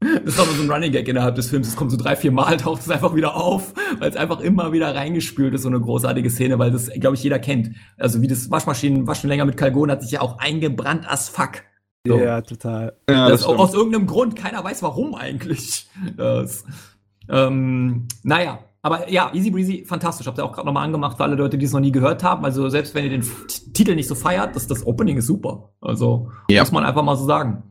das 0.00 0.22
ist 0.24 0.38
doch 0.38 0.46
nur 0.46 0.54
so 0.54 0.62
ein 0.62 0.70
Running 0.70 0.92
Gag 0.92 1.08
innerhalb 1.08 1.34
des 1.34 1.50
Films. 1.50 1.66
Es 1.66 1.74
kommt 1.74 1.90
so 1.90 1.96
drei, 1.96 2.14
vier 2.14 2.30
Mal, 2.30 2.56
taucht 2.56 2.82
es 2.82 2.90
einfach 2.90 3.16
wieder 3.16 3.34
auf, 3.34 3.74
weil 3.98 4.08
es 4.08 4.16
einfach 4.16 4.40
immer 4.40 4.72
wieder 4.72 4.94
reingespült 4.94 5.54
ist, 5.54 5.62
so 5.62 5.68
eine 5.68 5.80
großartige 5.80 6.30
Szene, 6.30 6.58
weil 6.60 6.70
das, 6.70 6.88
glaube 6.90 7.16
ich, 7.16 7.22
jeder 7.24 7.40
kennt. 7.40 7.72
Also 7.96 8.22
wie 8.22 8.28
das 8.28 8.50
Waschmaschinen, 8.50 9.08
Waschen 9.08 9.28
länger 9.28 9.44
mit 9.44 9.56
Kalgon 9.56 9.90
hat 9.90 10.02
sich 10.02 10.12
ja 10.12 10.20
auch 10.20 10.38
eingebrannt 10.38 11.10
as 11.10 11.28
fuck. 11.28 11.62
So. 12.06 12.16
Ja, 12.16 12.40
total. 12.42 12.96
Ja, 13.10 13.28
das 13.28 13.40
das 13.40 13.48
aus 13.48 13.74
irgendeinem 13.74 14.06
Grund, 14.06 14.36
keiner 14.36 14.62
weiß 14.62 14.82
warum 14.84 15.16
eigentlich. 15.16 15.90
Das, 16.16 16.64
ähm, 17.28 18.06
naja, 18.22 18.60
aber 18.88 19.10
ja, 19.10 19.30
Easy 19.34 19.50
Breezy, 19.50 19.84
fantastisch. 19.86 20.26
Habt 20.26 20.38
ihr 20.38 20.44
auch 20.44 20.52
gerade 20.52 20.66
nochmal 20.66 20.84
angemacht 20.84 21.18
für 21.18 21.24
alle 21.24 21.36
Leute, 21.36 21.58
die 21.58 21.66
es 21.66 21.72
noch 21.72 21.80
nie 21.80 21.92
gehört 21.92 22.24
haben. 22.24 22.44
Also 22.44 22.68
selbst 22.70 22.94
wenn 22.94 23.04
ihr 23.04 23.10
den 23.10 23.24
Titel 23.74 23.94
nicht 23.94 24.08
so 24.08 24.14
feiert, 24.14 24.56
das, 24.56 24.66
das 24.66 24.86
Opening 24.86 25.18
ist 25.18 25.26
super. 25.26 25.70
Also 25.80 26.30
ja. 26.48 26.62
muss 26.62 26.72
man 26.72 26.84
einfach 26.84 27.02
mal 27.02 27.16
so 27.16 27.26
sagen. 27.26 27.62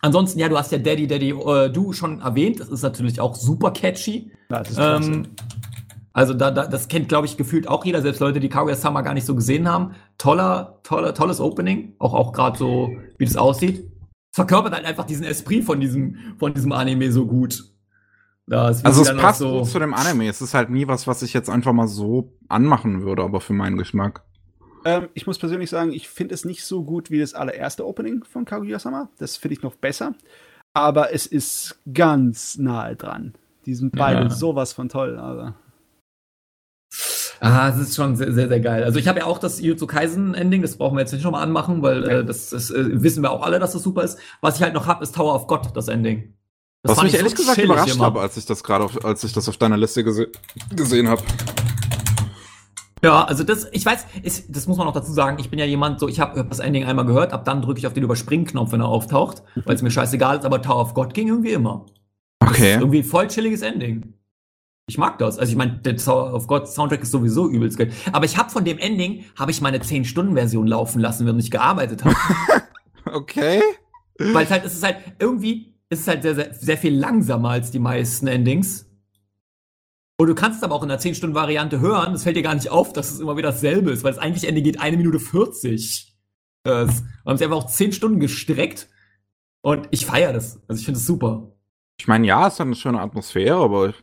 Ansonsten, 0.00 0.38
ja, 0.38 0.48
du 0.48 0.56
hast 0.56 0.70
ja 0.70 0.78
Daddy 0.78 1.06
Daddy 1.06 1.30
äh, 1.30 1.70
Du 1.70 1.92
schon 1.92 2.20
erwähnt. 2.20 2.60
Das 2.60 2.68
ist 2.68 2.82
natürlich 2.82 3.20
auch 3.20 3.34
super 3.34 3.72
catchy. 3.72 4.30
Ja, 4.50 4.58
das 4.60 4.70
ist 4.70 4.78
ähm, 4.78 5.26
also 6.12 6.32
da, 6.32 6.52
da, 6.52 6.66
das 6.66 6.86
kennt, 6.86 7.08
glaube 7.08 7.26
ich, 7.26 7.36
gefühlt 7.36 7.66
auch 7.66 7.84
jeder, 7.84 8.00
selbst 8.00 8.20
Leute, 8.20 8.38
die 8.38 8.48
Kaguya-sama 8.48 9.00
gar 9.00 9.14
nicht 9.14 9.26
so 9.26 9.34
gesehen 9.34 9.68
haben. 9.68 9.96
Toller, 10.16 10.78
toller, 10.84 11.12
tolles 11.14 11.40
Opening. 11.40 11.94
Auch, 11.98 12.14
auch 12.14 12.32
gerade 12.32 12.56
so, 12.56 12.90
wie 13.18 13.24
das 13.24 13.36
aussieht. 13.36 13.90
Es 14.30 14.36
verkörpert 14.36 14.72
halt 14.72 14.84
einfach 14.84 15.04
diesen 15.04 15.24
Esprit 15.24 15.64
von 15.64 15.80
diesem, 15.80 16.36
von 16.38 16.54
diesem 16.54 16.70
Anime 16.70 17.10
so 17.10 17.26
gut. 17.26 17.73
Also 18.50 19.02
es 19.02 19.16
passt 19.16 19.38
so 19.38 19.62
zu 19.62 19.78
dem 19.78 19.94
Anime. 19.94 20.28
Es 20.28 20.40
ist 20.40 20.54
halt 20.54 20.70
nie 20.70 20.86
was, 20.86 21.06
was 21.06 21.22
ich 21.22 21.32
jetzt 21.32 21.48
einfach 21.48 21.72
mal 21.72 21.88
so 21.88 22.32
anmachen 22.48 23.02
würde, 23.02 23.22
aber 23.22 23.40
für 23.40 23.54
meinen 23.54 23.78
Geschmack. 23.78 24.22
Ähm, 24.84 25.08
ich 25.14 25.26
muss 25.26 25.38
persönlich 25.38 25.70
sagen, 25.70 25.92
ich 25.92 26.08
finde 26.08 26.34
es 26.34 26.44
nicht 26.44 26.64
so 26.64 26.84
gut 26.84 27.10
wie 27.10 27.18
das 27.18 27.34
allererste 27.34 27.86
Opening 27.86 28.24
von 28.24 28.44
Kaguya-sama. 28.44 29.08
Das 29.18 29.36
finde 29.36 29.54
ich 29.54 29.62
noch 29.62 29.76
besser. 29.76 30.14
Aber 30.74 31.14
es 31.14 31.26
ist 31.26 31.80
ganz 31.92 32.58
nahe 32.58 32.96
dran. 32.96 33.34
Die 33.64 33.74
sind 33.74 33.96
beide 33.96 34.24
ja. 34.24 34.30
sowas 34.30 34.72
von 34.74 34.88
toll. 34.88 35.18
Also. 35.18 35.54
Ah, 37.40 37.68
es 37.68 37.78
ist 37.78 37.96
schon 37.96 38.16
sehr, 38.16 38.32
sehr, 38.32 38.48
sehr 38.48 38.60
geil. 38.60 38.84
Also 38.84 38.98
ich 38.98 39.08
habe 39.08 39.20
ja 39.20 39.26
auch 39.26 39.38
das 39.38 39.60
Jujutsu 39.60 39.86
Kaisen 39.86 40.34
Ending, 40.34 40.62
das 40.62 40.76
brauchen 40.76 40.96
wir 40.96 41.00
jetzt 41.00 41.12
nicht 41.12 41.24
nochmal 41.24 41.42
anmachen, 41.42 41.82
weil 41.82 42.04
äh, 42.04 42.24
das, 42.24 42.50
das 42.50 42.70
äh, 42.70 43.02
wissen 43.02 43.22
wir 43.22 43.30
auch 43.30 43.42
alle, 43.42 43.58
dass 43.58 43.72
das 43.72 43.82
super 43.82 44.02
ist. 44.02 44.18
Was 44.40 44.56
ich 44.56 44.62
halt 44.62 44.74
noch 44.74 44.86
habe, 44.86 45.02
ist 45.02 45.14
Tower 45.14 45.34
of 45.34 45.46
God, 45.46 45.74
das 45.74 45.88
Ending. 45.88 46.34
Das 46.84 46.98
Was 46.98 47.04
mich 47.04 47.14
ehrlich 47.14 47.30
so 47.30 47.38
gesagt 47.38 47.58
überrascht 47.58 47.98
habe, 47.98 48.20
als 48.20 48.36
ich 48.36 48.44
das 48.44 48.62
gerade 48.62 48.86
als 49.04 49.24
ich 49.24 49.32
das 49.32 49.48
auf 49.48 49.56
deiner 49.56 49.78
Liste 49.78 50.04
gese 50.04 50.30
gesehen 50.76 51.08
habe. 51.08 51.22
Ja, 53.02 53.24
also 53.24 53.42
das, 53.42 53.68
ich 53.72 53.84
weiß, 53.84 54.06
ist, 54.22 54.54
das 54.54 54.66
muss 54.66 54.76
man 54.76 54.86
auch 54.86 54.92
dazu 54.92 55.10
sagen, 55.12 55.38
ich 55.38 55.48
bin 55.48 55.58
ja 55.58 55.64
jemand, 55.64 55.98
so 55.98 56.08
ich 56.08 56.20
habe 56.20 56.38
hab 56.38 56.50
das 56.50 56.58
Ending 56.58 56.84
einmal 56.84 57.06
gehört, 57.06 57.32
ab 57.32 57.46
dann 57.46 57.62
drücke 57.62 57.78
ich 57.78 57.86
auf 57.86 57.94
den 57.94 58.02
Überspringen-Knopf, 58.02 58.72
wenn 58.72 58.80
er 58.80 58.88
auftaucht, 58.88 59.42
weil 59.64 59.74
es 59.74 59.80
mir 59.80 59.90
scheißegal 59.90 60.38
ist, 60.38 60.44
aber 60.44 60.60
Tower 60.60 60.82
of 60.82 60.92
God 60.92 61.14
ging 61.14 61.28
irgendwie 61.28 61.52
immer. 61.52 61.86
Okay. 62.40 62.74
irgendwie 62.74 63.02
voll 63.02 63.28
chilliges 63.28 63.62
Ending. 63.62 64.14
Ich 64.86 64.98
mag 64.98 65.16
das. 65.18 65.38
Also 65.38 65.50
ich 65.50 65.56
meine, 65.56 65.78
der 65.78 65.96
Tower 65.96 66.34
of 66.34 66.46
God 66.46 66.68
Soundtrack 66.68 67.02
ist 67.02 67.12
sowieso 67.12 67.48
übelst 67.48 67.78
geil. 67.78 67.92
Aber 68.12 68.26
ich 68.26 68.36
habe 68.36 68.50
von 68.50 68.66
dem 68.66 68.76
Ending, 68.76 69.24
habe 69.38 69.50
ich 69.50 69.62
meine 69.62 69.78
10-Stunden-Version 69.78 70.66
laufen 70.66 71.00
lassen, 71.00 71.24
während 71.24 71.42
ich 71.42 71.50
gearbeitet 71.50 72.04
habe. 72.04 72.14
okay. 73.12 73.62
Weil 74.18 74.44
es 74.44 74.50
halt, 74.50 74.66
es 74.66 74.74
ist 74.74 74.82
halt 74.84 74.98
irgendwie, 75.18 75.73
ist 76.00 76.08
halt 76.08 76.22
sehr, 76.22 76.34
sehr, 76.34 76.54
sehr 76.54 76.78
viel 76.78 76.94
langsamer 76.94 77.50
als 77.50 77.70
die 77.70 77.78
meisten 77.78 78.26
Endings. 78.26 78.86
Und 80.16 80.28
du 80.28 80.34
kannst 80.34 80.58
es 80.58 80.62
aber 80.62 80.74
auch 80.74 80.82
in 80.82 80.88
der 80.88 81.00
10-Stunden-Variante 81.00 81.80
hören. 81.80 82.12
Das 82.12 82.22
fällt 82.22 82.36
dir 82.36 82.42
gar 82.42 82.54
nicht 82.54 82.70
auf, 82.70 82.92
dass 82.92 83.10
es 83.10 83.20
immer 83.20 83.36
wieder 83.36 83.50
dasselbe 83.50 83.90
ist, 83.90 84.04
weil 84.04 84.12
das 84.12 84.22
eigentliche 84.22 84.46
Ende 84.46 84.62
geht 84.62 84.80
eine 84.80 84.96
Minute 84.96 85.18
40. 85.18 86.14
Das, 86.62 87.02
wir 87.02 87.08
haben 87.26 87.34
es 87.34 87.42
einfach 87.42 87.56
auch 87.56 87.66
10 87.66 87.92
Stunden 87.92 88.20
gestreckt. 88.20 88.88
Und 89.60 89.88
ich 89.90 90.06
feiere 90.06 90.32
das. 90.32 90.60
Also 90.68 90.78
ich 90.78 90.84
finde 90.84 90.98
es 90.98 91.06
super. 91.06 91.52
Ich 91.98 92.06
meine, 92.06 92.26
ja, 92.26 92.46
es 92.46 92.60
hat 92.60 92.66
eine 92.66 92.74
schöne 92.74 93.00
Atmosphäre, 93.00 93.56
aber 93.56 93.88
ich 93.88 93.96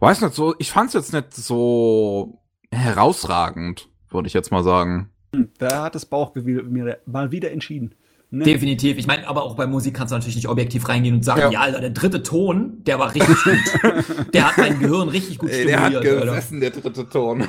weiß 0.00 0.20
nicht 0.20 0.34
so, 0.34 0.54
ich 0.58 0.70
fand 0.70 0.88
es 0.88 0.94
jetzt 0.94 1.12
nicht 1.12 1.34
so 1.34 2.42
herausragend, 2.70 3.88
würde 4.08 4.28
ich 4.28 4.34
jetzt 4.34 4.50
mal 4.50 4.62
sagen. 4.62 5.10
Hm, 5.34 5.50
da 5.58 5.84
hat 5.84 5.94
das 5.94 6.06
Bauchgefühl 6.06 6.62
mir 6.64 6.98
mal 7.06 7.32
wieder 7.32 7.50
entschieden. 7.50 7.94
Ne? 8.30 8.44
Definitiv. 8.44 8.98
Ich 8.98 9.06
meine, 9.06 9.26
aber 9.26 9.42
auch 9.42 9.56
bei 9.56 9.66
Musik 9.66 9.94
kannst 9.94 10.12
du 10.12 10.16
natürlich 10.16 10.36
nicht 10.36 10.48
objektiv 10.48 10.86
reingehen 10.86 11.14
und 11.14 11.24
sagen, 11.24 11.40
ja, 11.40 11.50
ja 11.50 11.60
Alter, 11.60 11.80
der 11.80 11.90
dritte 11.90 12.22
Ton, 12.22 12.82
der 12.84 12.98
war 12.98 13.14
richtig 13.14 13.36
gut. 13.42 14.26
der 14.34 14.48
hat 14.48 14.58
mein 14.58 14.78
Gehirn 14.78 15.08
richtig 15.08 15.38
gut 15.38 15.48
stimuliert. 15.48 16.04
Der 16.04 16.20
hat 16.20 16.26
gesessen, 16.26 16.62
Alter. 16.62 16.70
der 16.70 16.82
dritte 16.82 17.08
Ton. 17.08 17.48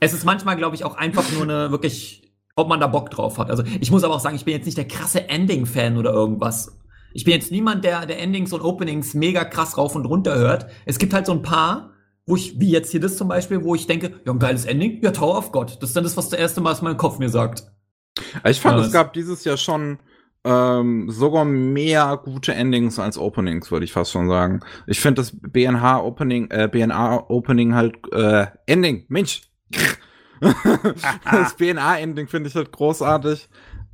es 0.00 0.14
ist 0.14 0.24
manchmal, 0.24 0.56
glaube 0.56 0.74
ich, 0.74 0.84
auch 0.84 0.96
einfach 0.96 1.30
nur 1.32 1.42
eine 1.42 1.70
wirklich, 1.70 2.32
ob 2.56 2.68
man 2.68 2.80
da 2.80 2.86
Bock 2.86 3.10
drauf 3.10 3.36
hat. 3.36 3.50
Also 3.50 3.62
ich 3.78 3.90
muss 3.90 4.04
aber 4.04 4.14
auch 4.14 4.20
sagen, 4.20 4.36
ich 4.36 4.46
bin 4.46 4.54
jetzt 4.54 4.64
nicht 4.64 4.78
der 4.78 4.88
krasse 4.88 5.28
Ending-Fan 5.28 5.98
oder 5.98 6.12
irgendwas. 6.12 6.78
Ich 7.12 7.24
bin 7.24 7.34
jetzt 7.34 7.52
niemand, 7.52 7.84
der, 7.84 8.06
der 8.06 8.20
Endings 8.20 8.54
und 8.54 8.62
Openings 8.62 9.12
mega 9.12 9.44
krass 9.44 9.76
rauf 9.76 9.94
und 9.94 10.06
runter 10.06 10.34
hört. 10.36 10.66
Es 10.86 10.98
gibt 10.98 11.12
halt 11.12 11.26
so 11.26 11.32
ein 11.32 11.42
paar, 11.42 11.90
wo 12.24 12.36
ich, 12.36 12.58
wie 12.58 12.70
jetzt 12.70 12.90
hier 12.90 13.00
das 13.00 13.18
zum 13.18 13.28
Beispiel, 13.28 13.64
wo 13.64 13.74
ich 13.74 13.86
denke, 13.86 14.14
ja, 14.24 14.32
ein 14.32 14.38
geiles 14.38 14.64
Ending, 14.64 15.02
ja, 15.02 15.10
Tower 15.10 15.36
of 15.36 15.52
God. 15.52 15.76
Das 15.82 15.90
ist 15.90 15.96
dann 15.96 16.04
das, 16.04 16.16
was 16.16 16.30
das 16.30 16.40
erste 16.40 16.62
Mal 16.62 16.72
aus 16.72 16.80
meinem 16.80 16.96
Kopf 16.96 17.18
mir 17.18 17.28
sagt. 17.28 17.64
Ich 18.44 18.60
fand, 18.60 18.78
ja, 18.78 18.84
es 18.84 18.92
gab 18.92 19.12
dieses 19.12 19.44
Jahr 19.44 19.56
schon 19.56 19.98
ähm, 20.44 21.10
sogar 21.10 21.44
mehr 21.44 22.20
gute 22.22 22.54
Endings 22.54 22.98
als 22.98 23.18
Openings, 23.18 23.70
würde 23.70 23.84
ich 23.84 23.92
fast 23.92 24.12
schon 24.12 24.28
sagen. 24.28 24.60
Ich 24.86 25.00
finde 25.00 25.22
das 25.22 25.36
BNH 25.40 26.02
Opening, 26.02 26.50
äh, 26.50 26.68
BNA 26.70 27.28
Opening 27.28 27.74
halt 27.74 27.96
äh, 28.12 28.46
Ending, 28.66 29.04
Mensch. 29.08 29.42
das 31.30 31.54
BNA 31.56 31.98
Ending 31.98 32.28
finde 32.28 32.48
ich 32.48 32.54
halt 32.54 32.72
großartig. 32.72 33.48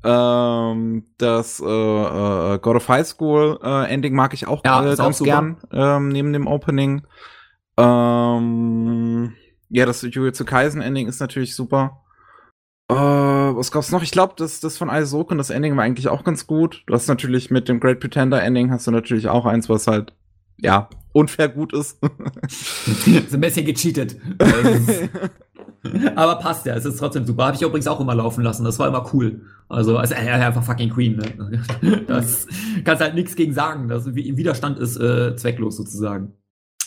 Ähm, 0.04 1.06
das 1.16 1.60
äh, 1.60 1.64
äh, 1.64 2.58
God 2.58 2.76
of 2.76 2.88
High 2.88 3.06
School 3.06 3.58
äh, 3.62 3.90
Ending 3.90 4.14
mag 4.14 4.34
ich 4.34 4.46
auch, 4.46 4.62
ja, 4.64 4.82
äh, 4.82 4.96
ganz 4.96 5.20
auch 5.20 5.24
gern 5.24 5.56
ähm, 5.72 6.10
neben 6.10 6.32
dem 6.34 6.46
Opening. 6.46 7.06
Ähm, 7.78 9.32
ja, 9.70 9.86
das 9.86 10.02
Jujutsu 10.02 10.44
Kaisen 10.44 10.82
Ending 10.82 11.08
ist 11.08 11.20
natürlich 11.20 11.56
super. 11.56 12.03
Äh, 12.88 12.94
was 12.94 13.70
gab's 13.70 13.90
noch? 13.90 14.02
Ich 14.02 14.10
glaube, 14.10 14.34
das, 14.36 14.60
das 14.60 14.76
von 14.76 14.90
Aizoken, 14.90 15.38
das 15.38 15.50
Ending 15.50 15.76
war 15.76 15.84
eigentlich 15.84 16.08
auch 16.08 16.24
ganz 16.24 16.46
gut. 16.46 16.82
Du 16.86 16.94
hast 16.94 17.08
natürlich 17.08 17.50
mit 17.50 17.68
dem 17.68 17.80
Great 17.80 18.00
Pretender 18.00 18.42
Ending 18.42 18.70
hast 18.70 18.86
du 18.86 18.90
natürlich 18.90 19.28
auch 19.28 19.46
eins, 19.46 19.68
was 19.68 19.86
halt, 19.86 20.12
ja, 20.58 20.88
unfair 21.12 21.48
gut 21.48 21.72
ist. 21.72 21.98
ist 22.42 23.34
ein 23.34 23.40
bisschen 23.40 23.64
gecheatet. 23.64 24.16
Aber 26.16 26.36
passt 26.36 26.66
ja, 26.66 26.74
es 26.74 26.84
ist 26.84 26.98
trotzdem 26.98 27.24
super. 27.24 27.46
Habe 27.46 27.56
ich 27.56 27.62
übrigens 27.62 27.86
auch 27.86 28.00
immer 28.00 28.14
laufen 28.14 28.42
lassen. 28.42 28.64
Das 28.64 28.78
war 28.78 28.88
immer 28.88 29.08
cool. 29.12 29.42
Also, 29.68 29.96
also 29.96 30.14
äh, 30.14 30.18
einfach 30.18 30.62
fucking 30.62 30.90
Queen. 30.90 31.16
Ne? 31.16 31.62
Das 32.06 32.46
kannst 32.84 33.02
halt 33.02 33.14
nichts 33.14 33.36
gegen 33.36 33.52
sagen. 33.52 33.88
Das 33.88 34.14
Widerstand 34.14 34.78
ist 34.78 34.96
äh, 34.96 35.36
zwecklos 35.36 35.76
sozusagen. 35.76 36.34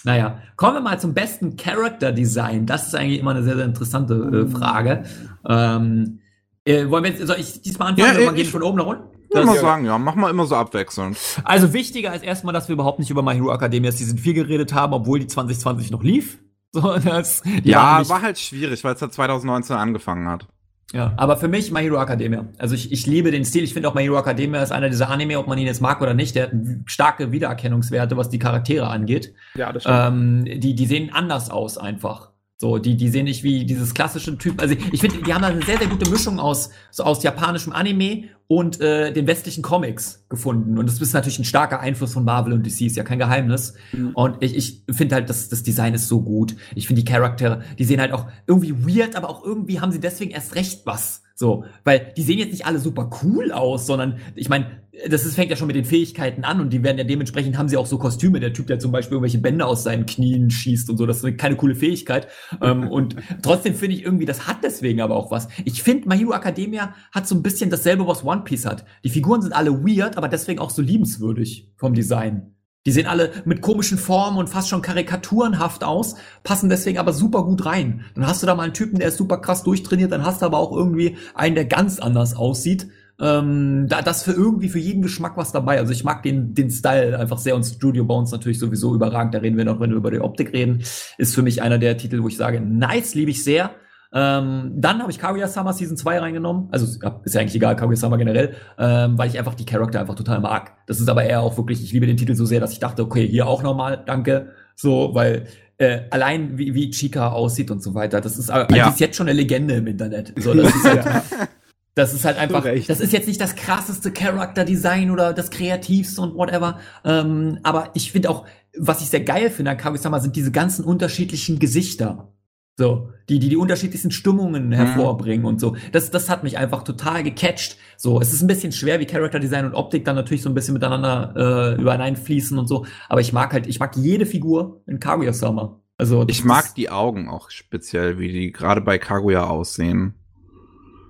Naja, 0.04 0.40
kommen 0.56 0.76
wir 0.76 0.82
mal 0.82 1.00
zum 1.00 1.14
besten 1.14 1.58
Character 1.58 2.12
Design. 2.12 2.66
Das 2.66 2.88
ist 2.88 2.96
eigentlich 2.96 3.20
immer 3.20 3.32
eine 3.32 3.44
sehr, 3.44 3.56
sehr 3.56 3.66
interessante 3.66 4.48
äh, 4.48 4.52
Frage. 4.52 5.04
Ähm, 5.48 6.20
äh, 6.66 6.90
wollen 6.90 7.04
wir 7.04 7.12
jetzt, 7.12 7.26
soll 7.26 7.38
ich 7.40 7.62
diesmal 7.62 7.90
anfangen 7.90 8.16
ja, 8.16 8.28
oder 8.28 8.34
gehen 8.34 8.46
von 8.46 8.64
oben 8.64 8.78
nach 8.78 8.86
unten? 8.86 9.18
Ich 9.30 9.46
mal 9.46 9.58
sagen, 9.58 9.86
ja, 9.86 9.98
mach 9.98 10.16
mal 10.16 10.30
immer 10.30 10.46
so 10.46 10.56
abwechselnd. 10.56 11.18
Also 11.44 11.74
wichtiger 11.74 12.14
ist 12.16 12.24
erstmal, 12.24 12.54
dass 12.54 12.70
wir 12.70 12.74
überhaupt 12.74 13.00
nicht 13.00 13.10
über 13.10 13.22
My 13.22 13.34
Hero 13.34 13.54
Academia 13.54 13.92
Season 13.92 14.18
4 14.18 14.34
geredet 14.34 14.74
haben, 14.74 14.94
obwohl 14.94 15.20
die 15.20 15.28
2020 15.28 15.92
noch 15.92 16.04
lief. 16.04 16.40
So, 16.74 16.98
das, 17.00 17.42
ja, 17.64 18.08
war 18.10 18.22
halt 18.22 18.38
schwierig, 18.38 18.84
weil 18.84 18.94
es 18.94 19.02
halt 19.02 19.14
2019 19.14 19.78
angefangen 19.78 20.28
hat. 20.28 20.48
Ja, 20.94 21.14
aber 21.18 21.36
für 21.36 21.50
mich 21.50 21.72
My 21.72 21.82
Hero 21.82 22.02
Academia. 22.02 22.46
Also 22.58 22.74
ich, 22.74 22.92
ich 22.94 23.06
liebe 23.06 23.32
den 23.32 23.44
Stil. 23.44 23.64
Ich 23.64 23.74
finde 23.74 23.90
auch 23.90 23.94
My 23.94 24.04
Hero 24.04 24.18
Academia 24.18 24.62
ist 24.62 24.72
einer 24.72 24.90
dieser 24.90 25.10
Anime, 25.10 25.38
ob 25.38 25.48
man 25.48 25.58
ihn 25.58 25.66
jetzt 25.66 25.82
mag 25.82 26.02
oder 26.02 26.14
nicht. 26.14 26.36
Der 26.36 26.44
hat 26.44 26.52
starke 26.86 27.32
Wiedererkennungswerte, 27.34 28.16
was 28.16 28.30
die 28.30 28.40
Charaktere 28.40 28.88
angeht. 28.88 29.34
Ja, 29.56 29.74
das 29.74 29.84
stimmt. 29.84 29.98
Ähm, 30.00 30.62
die, 30.62 30.76
die 30.76 30.86
sehen 30.86 31.12
anders 31.12 31.50
aus 31.50 31.78
einfach. 31.78 32.32
So, 32.60 32.80
die, 32.80 32.98
die 32.98 33.10
sehen 33.10 33.26
nicht 33.26 33.44
wie 33.44 33.66
dieses 33.66 33.94
klassische 33.94 34.36
Typ. 34.40 34.60
Also 34.60 34.76
ich 34.92 35.00
finde, 35.00 35.22
die 35.22 35.32
haben 35.32 35.44
da 35.44 35.50
eine 35.50 35.64
sehr, 35.64 35.78
sehr 35.78 35.88
gute 35.88 36.10
Mischung 36.10 36.40
aus, 36.40 36.72
so 36.90 37.04
aus 37.04 37.22
japanischem 37.22 37.72
Anime 37.72 38.30
und 38.48 38.82
äh, 38.82 39.14
den 39.14 39.28
westlichen 39.28 39.62
Comics 39.62 40.26
gefunden. 40.28 40.80
Und 40.80 40.88
das 40.88 41.00
ist 41.00 41.14
natürlich 41.14 41.38
ein 41.38 41.46
starker 41.46 41.80
Einfluss 41.82 42.14
von 42.14 42.26
Marvel 42.26 42.54
und 42.54 42.66
DC, 42.66 42.82
ist 42.82 42.96
ja 42.96 43.04
kein 43.04 43.20
Geheimnis. 43.20 43.76
Mhm. 43.92 44.10
Und 44.16 44.38
ich, 44.44 44.56
ich 44.56 44.84
finde 44.90 45.16
halt, 45.16 45.30
das, 45.30 45.50
das 45.50 45.62
Design 45.62 45.94
ist 45.94 46.08
so 46.08 46.22
gut. 46.22 46.56
Ich 46.74 46.88
finde 46.88 47.04
die 47.04 47.12
Charaktere, 47.12 47.62
die 47.78 47.84
sehen 47.84 48.02
halt 48.02 48.12
auch 48.12 48.26
irgendwie 48.48 48.74
weird, 48.88 49.16
aber 49.16 49.30
auch 49.30 49.44
irgendwie 49.44 49.80
haben 49.80 49.92
sie 49.92 50.00
deswegen 50.00 50.32
erst 50.32 50.56
recht 50.56 50.82
was. 50.86 51.22
So, 51.40 51.66
weil 51.84 52.14
die 52.18 52.24
sehen 52.24 52.40
jetzt 52.40 52.50
nicht 52.50 52.66
alle 52.66 52.80
super 52.80 53.12
cool 53.22 53.52
aus, 53.52 53.86
sondern 53.86 54.18
ich 54.34 54.50
meine, 54.50 54.82
das 55.08 55.24
ist, 55.24 55.36
fängt 55.36 55.52
ja 55.52 55.56
schon 55.56 55.68
mit 55.68 55.76
den 55.76 55.86
Fähigkeiten 55.86 56.44
an 56.44 56.60
und 56.60 56.74
die 56.74 56.82
werden 56.82 56.98
ja 56.98 57.04
dementsprechend 57.04 57.60
haben 57.60 57.70
sie 57.70 57.78
auch 57.78 57.86
so 57.86 58.00
Kostüme. 58.00 58.40
Der 58.40 58.54
Typ, 58.54 58.66
der 58.66 58.80
zum 58.80 58.92
Beispiel 58.92 59.18
irgendwelche 59.18 59.38
Bänder 59.38 59.68
aus 59.68 59.84
seinen 59.84 60.08
Knien 60.08 60.50
schießt 60.50 60.90
und 60.90 60.98
so, 60.98 61.06
das 61.06 61.24
ist 61.24 61.38
keine 61.38 61.56
coole 61.56 61.76
Fähigkeit. 61.76 62.28
ähm, 62.60 62.88
und 62.90 63.18
trotzdem 63.44 63.76
finde 63.76 63.98
ich 63.98 64.04
irgendwie, 64.04 64.26
das 64.26 64.48
hat 64.48 64.64
deswegen 64.64 65.00
aber 65.00 65.16
auch 65.16 65.30
was. 65.30 65.48
Ich 65.64 65.84
finde, 65.84 66.10
My 66.10 66.18
Hero 66.18 66.34
Academia 66.34 66.96
hat 67.12 67.28
so 67.28 67.36
ein 67.36 67.44
bisschen 67.44 67.70
dasselbe, 67.70 68.08
was 68.08 68.24
One 68.24 68.42
Piece 68.44 68.66
hat. 68.66 68.84
Die 69.04 69.10
Figuren 69.10 69.44
sind 69.44 69.54
alle 69.54 69.72
weird, 69.86 70.18
aber 70.18 70.30
deswegen 70.30 70.58
auch 70.58 70.72
so 70.72 70.82
liebenswürdig 70.82 71.72
vom 71.76 71.94
Design. 71.94 72.57
Die 72.88 72.92
sehen 72.94 73.06
alle 73.06 73.32
mit 73.44 73.62
komischen 73.62 73.98
Formen 73.98 74.38
und 74.38 74.50
fast 74.50 74.70
schon 74.70 74.82
karikaturenhaft 74.82 75.84
aus, 75.84 76.16
passen 76.44 76.70
deswegen 76.70 77.00
aber 77.00 77.12
super 77.12 77.44
gut 77.44 77.66
rein. 77.66 78.06
Dann 78.16 78.26
hast 78.26 78.42
du 78.42 78.48
da 78.48 78.56
mal 78.56 78.64
einen 78.64 78.74
Typen, 78.74 78.98
der 78.98 79.10
ist 79.10 79.18
super 79.18 79.40
krass 79.40 79.64
durchtrainiert, 79.64 80.14
dann 80.14 80.24
hast 80.26 80.42
du 80.42 80.46
aber 80.46 80.58
auch 80.58 80.72
irgendwie 80.72 81.18
einen, 81.36 81.56
der 81.56 81.66
ganz 81.66 82.00
anders 82.00 82.34
aussieht. 82.34 82.88
Ähm, 83.20 83.88
da 83.90 84.02
das 84.02 84.24
für 84.24 84.32
irgendwie 84.32 84.70
für 84.70 84.80
jeden 84.80 85.02
Geschmack 85.02 85.36
was 85.36 85.52
dabei. 85.52 85.80
Also 85.80 85.92
ich 85.92 86.06
mag 86.06 86.24
den 86.24 86.54
den 86.54 86.70
Style 86.70 87.20
einfach 87.20 87.40
sehr 87.40 87.58
und 87.58 87.66
Studio 87.66 88.06
Bones 88.06 88.32
natürlich 88.32 88.60
sowieso 88.60 88.96
überragend. 88.96 89.34
Da 89.34 89.40
reden 89.40 89.58
wir 89.58 89.66
noch, 89.66 89.82
wenn 89.82 89.90
wir 89.90 89.98
über 89.98 90.12
die 90.12 90.22
Optik 90.22 90.54
reden. 90.54 90.84
Ist 91.18 91.36
für 91.36 91.42
mich 91.42 91.62
einer 91.62 91.80
der 91.80 91.98
Titel, 91.98 92.24
wo 92.24 92.30
ich 92.30 92.38
sage, 92.38 92.62
nice, 92.62 93.16
liebe 93.16 93.32
ich 93.32 93.44
sehr. 93.44 93.72
Ähm, 94.20 94.72
dann 94.76 95.00
habe 95.00 95.12
ich 95.12 95.20
Kaguya-sama 95.20 95.74
Season 95.74 95.96
2 95.96 96.18
reingenommen. 96.18 96.70
Also 96.72 96.88
ist 96.88 97.36
ja 97.36 97.42
eigentlich 97.42 97.54
egal, 97.54 97.76
Kaguya-sama 97.76 98.18
generell, 98.18 98.56
ähm, 98.80 99.16
weil 99.16 99.30
ich 99.30 99.38
einfach 99.38 99.54
die 99.54 99.66
Charakter 99.66 100.00
einfach 100.00 100.16
total 100.16 100.40
mag. 100.40 100.72
Das 100.88 101.00
ist 101.00 101.08
aber 101.08 101.24
eher 101.24 101.42
auch 101.42 101.56
wirklich, 101.56 101.84
ich 101.84 101.92
liebe 101.92 102.08
den 102.08 102.18
Titel 102.18 102.34
so 102.34 102.46
sehr, 102.46 102.60
dass 102.60 102.72
ich 102.72 102.80
dachte, 102.80 103.04
okay, 103.04 103.28
hier 103.28 103.46
auch 103.46 103.62
nochmal, 103.62 104.02
danke. 104.04 104.54
So, 104.76 105.12
weil 105.14 105.46
äh, 105.78 106.02
allein 106.10 106.58
wie, 106.58 106.74
wie 106.74 106.90
Chica 106.90 107.30
aussieht 107.30 107.70
und 107.70 107.84
so 107.84 107.94
weiter, 107.94 108.20
das 108.20 108.40
ist, 108.40 108.50
äh, 108.50 108.54
ja. 108.54 108.88
die 108.88 108.94
ist 108.94 109.00
jetzt 109.00 109.18
schon 109.18 109.28
eine 109.28 109.38
Legende 109.38 109.76
im 109.76 109.86
Internet. 109.86 110.34
So, 110.40 110.56
das 110.56 110.74
ist 110.74 110.84
halt, 110.84 111.06
Das 111.94 112.14
ist 112.14 112.26
halt 112.26 112.38
einfach, 112.38 112.64
das 112.64 113.00
ist 113.00 113.12
jetzt 113.12 113.28
nicht 113.28 113.42
das 113.42 113.56
krasseste 113.56 114.12
Character-Design 114.12 115.10
oder 115.10 115.34
das 115.34 115.50
kreativste 115.50 116.22
und 116.22 116.36
whatever. 116.36 116.80
Ähm, 117.04 117.58
aber 117.64 117.90
ich 117.96 118.12
finde 118.12 118.30
auch, 118.30 118.46
was 118.78 119.02
ich 119.02 119.10
sehr 119.10 119.22
geil 119.22 119.50
finde 119.50 119.72
an 119.72 119.78
Kaguya-sama, 119.78 120.20
sind 120.20 120.36
diese 120.36 120.52
ganzen 120.52 120.86
unterschiedlichen 120.86 121.58
Gesichter. 121.58 122.32
So, 122.80 123.10
die, 123.28 123.40
die 123.40 123.50
die 123.50 123.58
unterschiedlichsten 123.58 124.12
Stimmungen 124.12 124.68
mhm. 124.68 124.74
hervorbringen 124.74 125.42
mhm. 125.42 125.48
und 125.48 125.60
so. 125.60 125.76
Das, 125.92 126.12
das 126.12 126.30
hat 126.30 126.44
mich 126.44 126.60
einfach 126.60 126.84
total 126.84 127.24
gecatcht. 127.24 127.78
So, 127.98 128.22
es 128.22 128.32
ist 128.32 128.44
ein 128.44 128.48
bisschen 128.48 128.72
schwer, 128.72 129.00
wie 129.00 129.08
Character 129.08 129.40
Design 129.40 129.66
und 129.66 129.74
Optik 129.74 130.06
dann 130.06 130.16
natürlich 130.16 130.44
so 130.44 130.50
ein 130.50 130.54
bisschen 130.54 130.76
miteinander 130.76 131.76
äh, 131.76 131.82
übereinfließen 131.82 132.56
und 132.56 132.68
so. 132.68 132.86
Aber 133.10 133.20
ich 133.20 133.34
mag 133.34 133.52
halt, 133.52 133.66
ich 133.66 133.80
mag 133.80 133.96
jede 133.96 134.28
Figur 134.28 134.84
in 134.86 135.00
Kaguya-sama. 135.00 135.82
Also 135.98 136.26
ich 136.28 136.46
mag 136.46 136.76
die 136.76 136.92
Augen 136.92 137.28
auch 137.28 137.50
speziell, 137.50 138.20
wie 138.20 138.32
die 138.32 138.52
gerade 138.52 138.82
bei 138.82 139.00
Kaguya 139.00 139.46
aussehen. 139.46 140.14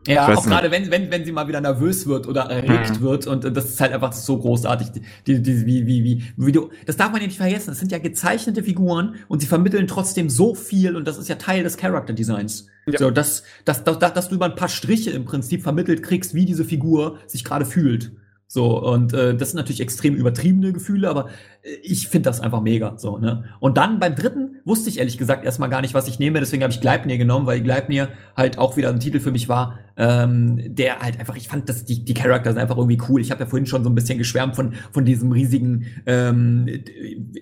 Ja, 0.08 0.34
auch 0.34 0.46
gerade 0.46 0.72
wenn, 0.72 0.90
wenn, 0.92 1.12
wenn 1.12 1.26
sie 1.26 1.32
mal 1.32 1.48
wieder 1.48 1.62
nervös 1.62 2.08
wird 2.08 2.28
oder 2.28 2.44
erregt 2.44 3.00
mhm. 3.00 3.02
wird 3.02 3.28
und 3.28 3.44
das 3.44 3.66
ist 3.66 3.82
halt 3.82 3.94
einfach 3.94 4.14
so 4.14 4.38
großartig, 4.38 4.88
die, 5.26 5.42
die, 5.42 5.66
wie, 5.66 5.86
wie, 5.86 6.04
wie, 6.04 6.24
wie 6.38 6.52
du, 6.52 6.70
das 6.86 6.98
darf 6.98 7.12
man 7.12 7.22
ja 7.22 7.28
nicht 7.28 7.38
vergessen, 7.38 7.68
das 7.68 7.80
sind 7.80 7.92
ja 7.92 8.00
gezeichnete 8.00 8.64
Figuren 8.64 9.16
und 9.28 9.42
sie 9.42 9.48
vermitteln 9.48 9.88
trotzdem 9.88 10.30
so 10.30 10.56
viel 10.56 10.96
und 10.96 11.08
das 11.08 11.18
ist 11.18 11.28
ja 11.28 11.36
Teil 11.36 11.64
des 11.64 11.78
Character 11.78 12.14
Designs. 12.14 12.68
Ja. 12.88 13.00
So, 13.00 13.12
dass, 13.12 13.44
dass, 13.66 13.84
dass, 13.84 14.00
dass 14.00 14.30
du 14.30 14.36
über 14.36 14.46
ein 14.46 14.56
paar 14.56 14.70
Striche 14.70 15.12
im 15.12 15.26
Prinzip 15.26 15.62
vermittelt 15.62 16.04
kriegst, 16.04 16.34
wie 16.34 16.46
diese 16.46 16.64
Figur 16.64 17.18
sich 17.28 17.44
gerade 17.44 17.66
fühlt. 17.66 18.12
So, 18.50 18.82
und 18.82 19.14
äh, 19.14 19.36
das 19.36 19.52
sind 19.52 19.58
natürlich 19.58 19.82
extrem 19.82 20.16
übertriebene 20.16 20.72
Gefühle, 20.72 21.10
aber 21.10 21.28
äh, 21.64 21.72
ich 21.84 22.08
finde 22.08 22.30
das 22.30 22.40
einfach 22.40 22.62
mega. 22.62 22.98
So, 22.98 23.18
ne? 23.18 23.44
Und 23.60 23.78
dann 23.78 24.00
beim 24.00 24.16
dritten 24.16 24.62
wusste 24.64 24.90
ich 24.90 25.00
ehrlich 25.00 25.18
gesagt 25.18 25.44
erstmal 25.44 25.70
gar 25.70 25.82
nicht, 25.82 25.94
was 25.94 26.08
ich 26.08 26.18
nehme, 26.18 26.40
deswegen 26.40 26.64
habe 26.64 26.72
ich 26.72 26.80
Gleipnir 26.80 27.18
genommen, 27.18 27.46
weil 27.46 27.62
Gleipnir 27.62 28.08
halt 28.38 28.58
auch 28.58 28.78
wieder 28.78 28.90
ein 28.90 29.02
Titel 29.02 29.20
für 29.20 29.32
mich 29.32 29.50
war, 29.50 29.80
ähm, 29.98 30.76
der 30.76 31.00
halt 31.00 31.20
einfach, 31.20 31.36
ich 31.36 31.50
fand 31.50 31.68
dass 31.68 31.84
die, 31.84 32.06
die 32.06 32.14
Charakter 32.14 32.52
sind 32.52 32.62
einfach 32.62 32.78
irgendwie 32.78 33.02
cool. 33.10 33.20
Ich 33.20 33.32
habe 33.32 33.44
ja 33.44 33.50
vorhin 33.50 33.66
schon 33.66 33.84
so 33.84 33.90
ein 33.90 33.96
bisschen 33.96 34.18
geschwärmt 34.18 34.56
von, 34.56 34.74
von 34.94 35.04
diesem 35.04 35.34
riesigen 35.34 35.86
ähm, 36.06 36.68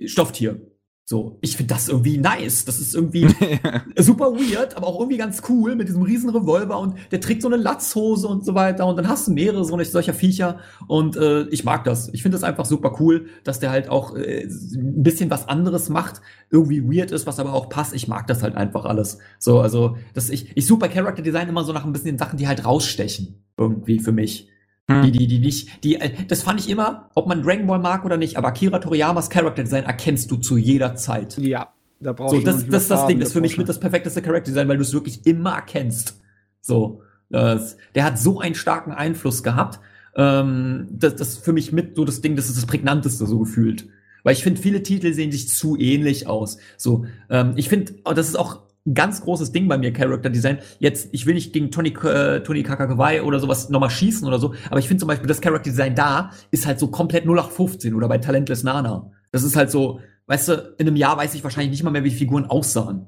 Stofftier. 0.07 0.59
So, 1.07 1.37
ich 1.41 1.55
finde 1.55 1.75
das 1.75 1.87
irgendwie 1.87 2.17
nice. 2.17 2.65
Das 2.65 2.79
ist 2.79 2.95
irgendwie 2.95 3.27
super 3.99 4.31
weird, 4.31 4.75
aber 4.75 4.87
auch 4.87 4.99
irgendwie 4.99 5.19
ganz 5.19 5.43
cool 5.47 5.75
mit 5.75 5.87
diesem 5.87 6.01
riesen 6.01 6.31
Revolver 6.31 6.79
und 6.79 6.95
der 7.11 7.21
trägt 7.21 7.43
so 7.43 7.47
eine 7.47 7.57
Latzhose 7.57 8.27
und 8.27 8.43
so 8.43 8.55
weiter 8.55 8.87
und 8.87 8.95
dann 8.95 9.07
hast 9.07 9.27
du 9.27 9.31
mehrere 9.31 9.63
so 9.63 9.79
solcher 9.83 10.15
Viecher 10.15 10.57
und 10.87 11.15
äh, 11.15 11.43
ich 11.49 11.63
mag 11.63 11.83
das. 11.83 12.09
Ich 12.11 12.23
finde 12.23 12.37
das 12.37 12.43
einfach 12.43 12.65
super 12.65 12.95
cool, 12.99 13.27
dass 13.43 13.59
der 13.59 13.69
halt 13.69 13.87
auch 13.87 14.15
äh, 14.15 14.45
ein 14.45 15.03
bisschen 15.03 15.29
was 15.29 15.47
anderes 15.47 15.89
macht, 15.89 16.21
irgendwie 16.49 16.83
weird 16.83 17.11
ist, 17.11 17.27
was 17.27 17.39
aber 17.39 17.53
auch 17.53 17.69
passt. 17.69 17.93
Ich 17.93 18.07
mag 18.07 18.25
das 18.25 18.41
halt 18.41 18.55
einfach 18.55 18.85
alles. 18.85 19.19
So, 19.37 19.59
also, 19.59 19.97
das 20.15 20.31
ich 20.31 20.57
ich 20.57 20.65
suche 20.65 20.79
bei 20.79 20.87
Character 20.87 21.21
Design 21.21 21.49
immer 21.49 21.63
so 21.63 21.71
nach 21.71 21.85
ein 21.85 21.93
bisschen 21.93 22.13
den 22.13 22.17
Sachen, 22.17 22.37
die 22.37 22.47
halt 22.47 22.65
rausstechen 22.65 23.43
irgendwie 23.57 23.99
für 23.99 24.11
mich. 24.11 24.49
Hm. 24.89 25.01
Die, 25.01 25.11
die, 25.11 25.27
die 25.27 25.39
nicht, 25.39 25.83
die, 25.83 25.95
äh, 25.95 26.11
das 26.27 26.43
fand 26.43 26.59
ich 26.59 26.69
immer, 26.69 27.09
ob 27.15 27.27
man 27.27 27.41
Dragon 27.41 27.65
Ball 27.65 27.79
mag 27.79 28.05
oder 28.05 28.17
nicht, 28.17 28.37
aber 28.37 28.49
Akira 28.49 28.79
Toriyamas 28.79 29.29
Character 29.29 29.63
Design 29.63 29.83
erkennst 29.83 30.29
du 30.29 30.37
zu 30.37 30.57
jeder 30.57 30.95
Zeit. 30.95 31.37
Ja, 31.39 31.73
da 31.99 32.13
brauchst 32.13 32.35
so, 32.35 32.41
das, 32.41 32.67
das 32.67 32.83
ist 32.83 32.91
das 32.91 33.07
Ding, 33.07 33.19
das 33.19 33.29
ist 33.29 33.33
für 33.33 33.41
mich 33.41 33.57
mit 33.57 33.67
das 33.67 33.79
perfekteste 33.79 34.21
Character 34.21 34.51
Design, 34.51 34.67
weil 34.67 34.77
du 34.77 34.83
es 34.83 34.93
wirklich 34.93 35.25
immer 35.25 35.53
erkennst. 35.53 36.21
So, 36.61 37.01
das, 37.29 37.77
der 37.95 38.03
hat 38.03 38.19
so 38.19 38.39
einen 38.39 38.53
starken 38.53 38.91
Einfluss 38.91 39.41
gehabt, 39.41 39.79
ähm, 40.15 40.87
das, 40.91 41.15
das 41.15 41.37
für 41.37 41.53
mich 41.53 41.71
mit 41.71 41.95
so 41.95 42.05
das 42.05 42.21
Ding, 42.21 42.35
das 42.35 42.47
ist 42.47 42.57
das 42.57 42.65
prägnanteste 42.67 43.25
so 43.25 43.39
gefühlt. 43.39 43.87
Weil 44.23 44.33
ich 44.33 44.43
finde, 44.43 44.61
viele 44.61 44.81
Titel 44.81 45.13
sehen 45.13 45.31
sich 45.31 45.49
zu 45.49 45.77
ähnlich 45.77 46.27
aus. 46.27 46.57
So, 46.77 47.05
ähm, 47.29 47.53
ich 47.57 47.69
finde, 47.69 47.93
oh, 48.05 48.13
das 48.13 48.27
ist 48.27 48.35
auch 48.35 48.61
ganz 48.93 49.21
großes 49.21 49.51
Ding 49.51 49.67
bei 49.67 49.77
mir, 49.77 49.91
Character 49.91 50.29
Design. 50.29 50.59
Jetzt, 50.79 51.09
ich 51.11 51.25
will 51.25 51.33
nicht 51.33 51.53
gegen 51.53 51.71
Tony, 51.71 51.89
äh, 52.03 52.41
Tony 52.41 52.63
Kakakawai 52.63 53.23
oder 53.23 53.39
sowas 53.39 53.69
nochmal 53.69 53.89
schießen 53.89 54.27
oder 54.27 54.39
so, 54.39 54.53
aber 54.69 54.79
ich 54.79 54.87
finde 54.87 54.99
zum 54.99 55.07
Beispiel, 55.07 55.27
das 55.27 55.41
Character 55.41 55.69
Design 55.69 55.95
da 55.95 56.31
ist 56.51 56.67
halt 56.67 56.79
so 56.79 56.87
komplett 56.87 57.25
0815 57.25 57.95
oder 57.95 58.07
bei 58.07 58.19
Talentless 58.19 58.63
Nana. 58.63 59.11
Das 59.31 59.43
ist 59.43 59.55
halt 59.55 59.71
so, 59.71 60.01
weißt 60.27 60.49
du, 60.49 60.75
in 60.77 60.87
einem 60.87 60.95
Jahr 60.95 61.17
weiß 61.17 61.33
ich 61.33 61.43
wahrscheinlich 61.43 61.71
nicht 61.71 61.83
mal 61.83 61.91
mehr, 61.91 62.03
wie 62.03 62.09
die 62.09 62.15
Figuren 62.15 62.45
aussahen. 62.45 63.07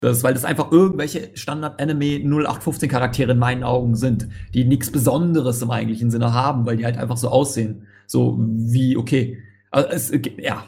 Das, 0.00 0.22
weil 0.22 0.32
das 0.32 0.44
einfach 0.44 0.70
irgendwelche 0.70 1.30
Standard-Anime 1.34 2.20
0815 2.20 2.88
Charaktere 2.88 3.32
in 3.32 3.38
meinen 3.38 3.64
Augen 3.64 3.96
sind, 3.96 4.28
die 4.54 4.64
nichts 4.64 4.92
Besonderes 4.92 5.60
im 5.60 5.72
eigentlichen 5.72 6.12
Sinne 6.12 6.32
haben, 6.32 6.66
weil 6.66 6.76
die 6.76 6.84
halt 6.84 6.96
einfach 6.96 7.16
so 7.16 7.28
aussehen. 7.28 7.88
So 8.06 8.38
wie, 8.38 8.96
okay. 8.96 9.42
Also 9.72 9.88
es, 9.88 10.12
ja, 10.38 10.64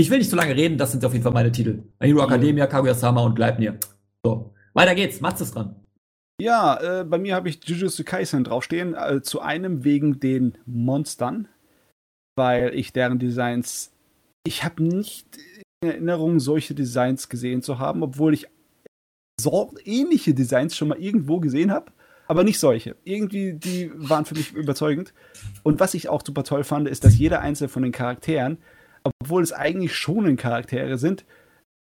ich 0.00 0.10
will 0.10 0.18
nicht 0.18 0.30
zu 0.30 0.36
lange 0.36 0.56
reden, 0.56 0.78
das 0.78 0.92
sind 0.92 1.04
auf 1.04 1.12
jeden 1.12 1.22
Fall 1.22 1.32
meine 1.32 1.52
Titel. 1.52 1.82
Hero 2.00 2.24
Academia, 2.24 2.66
Kaguya-sama 2.66 3.22
und 3.22 3.34
Gleipnir. 3.34 3.78
So, 4.24 4.54
weiter 4.72 4.94
geht's. 4.94 5.20
Mats 5.20 5.40
ist 5.40 5.54
dran. 5.54 5.76
Ja, 6.40 7.00
äh, 7.00 7.04
bei 7.04 7.18
mir 7.18 7.34
habe 7.34 7.50
ich 7.50 7.62
Jujutsu 7.64 8.02
Kaisen 8.04 8.44
draufstehen. 8.44 8.94
Äh, 8.94 9.20
zu 9.20 9.40
einem 9.40 9.84
wegen 9.84 10.18
den 10.18 10.56
Monstern, 10.64 11.48
weil 12.34 12.74
ich 12.74 12.92
deren 12.92 13.18
Designs. 13.18 13.92
Ich 14.46 14.64
habe 14.64 14.82
nicht 14.82 15.38
in 15.82 15.90
Erinnerung, 15.90 16.40
solche 16.40 16.74
Designs 16.74 17.28
gesehen 17.28 17.62
zu 17.62 17.78
haben, 17.78 18.02
obwohl 18.02 18.32
ich 18.32 18.46
so 19.38 19.74
ähnliche 19.84 20.32
Designs 20.32 20.76
schon 20.76 20.88
mal 20.88 20.98
irgendwo 20.98 21.40
gesehen 21.40 21.70
habe, 21.70 21.92
aber 22.26 22.42
nicht 22.42 22.58
solche. 22.58 22.96
Irgendwie, 23.04 23.52
die 23.52 23.90
waren 23.94 24.24
für 24.24 24.34
mich 24.34 24.52
überzeugend. 24.52 25.12
Und 25.62 25.78
was 25.78 25.92
ich 25.92 26.08
auch 26.08 26.22
super 26.24 26.44
toll 26.44 26.64
fand, 26.64 26.88
ist, 26.88 27.04
dass 27.04 27.18
jeder 27.18 27.40
einzelne 27.40 27.68
von 27.68 27.82
den 27.82 27.92
Charakteren 27.92 28.58
obwohl 29.02 29.42
es 29.42 29.52
eigentlich 29.52 29.94
schonen 29.94 30.36
Charaktere 30.36 30.98
sind. 30.98 31.24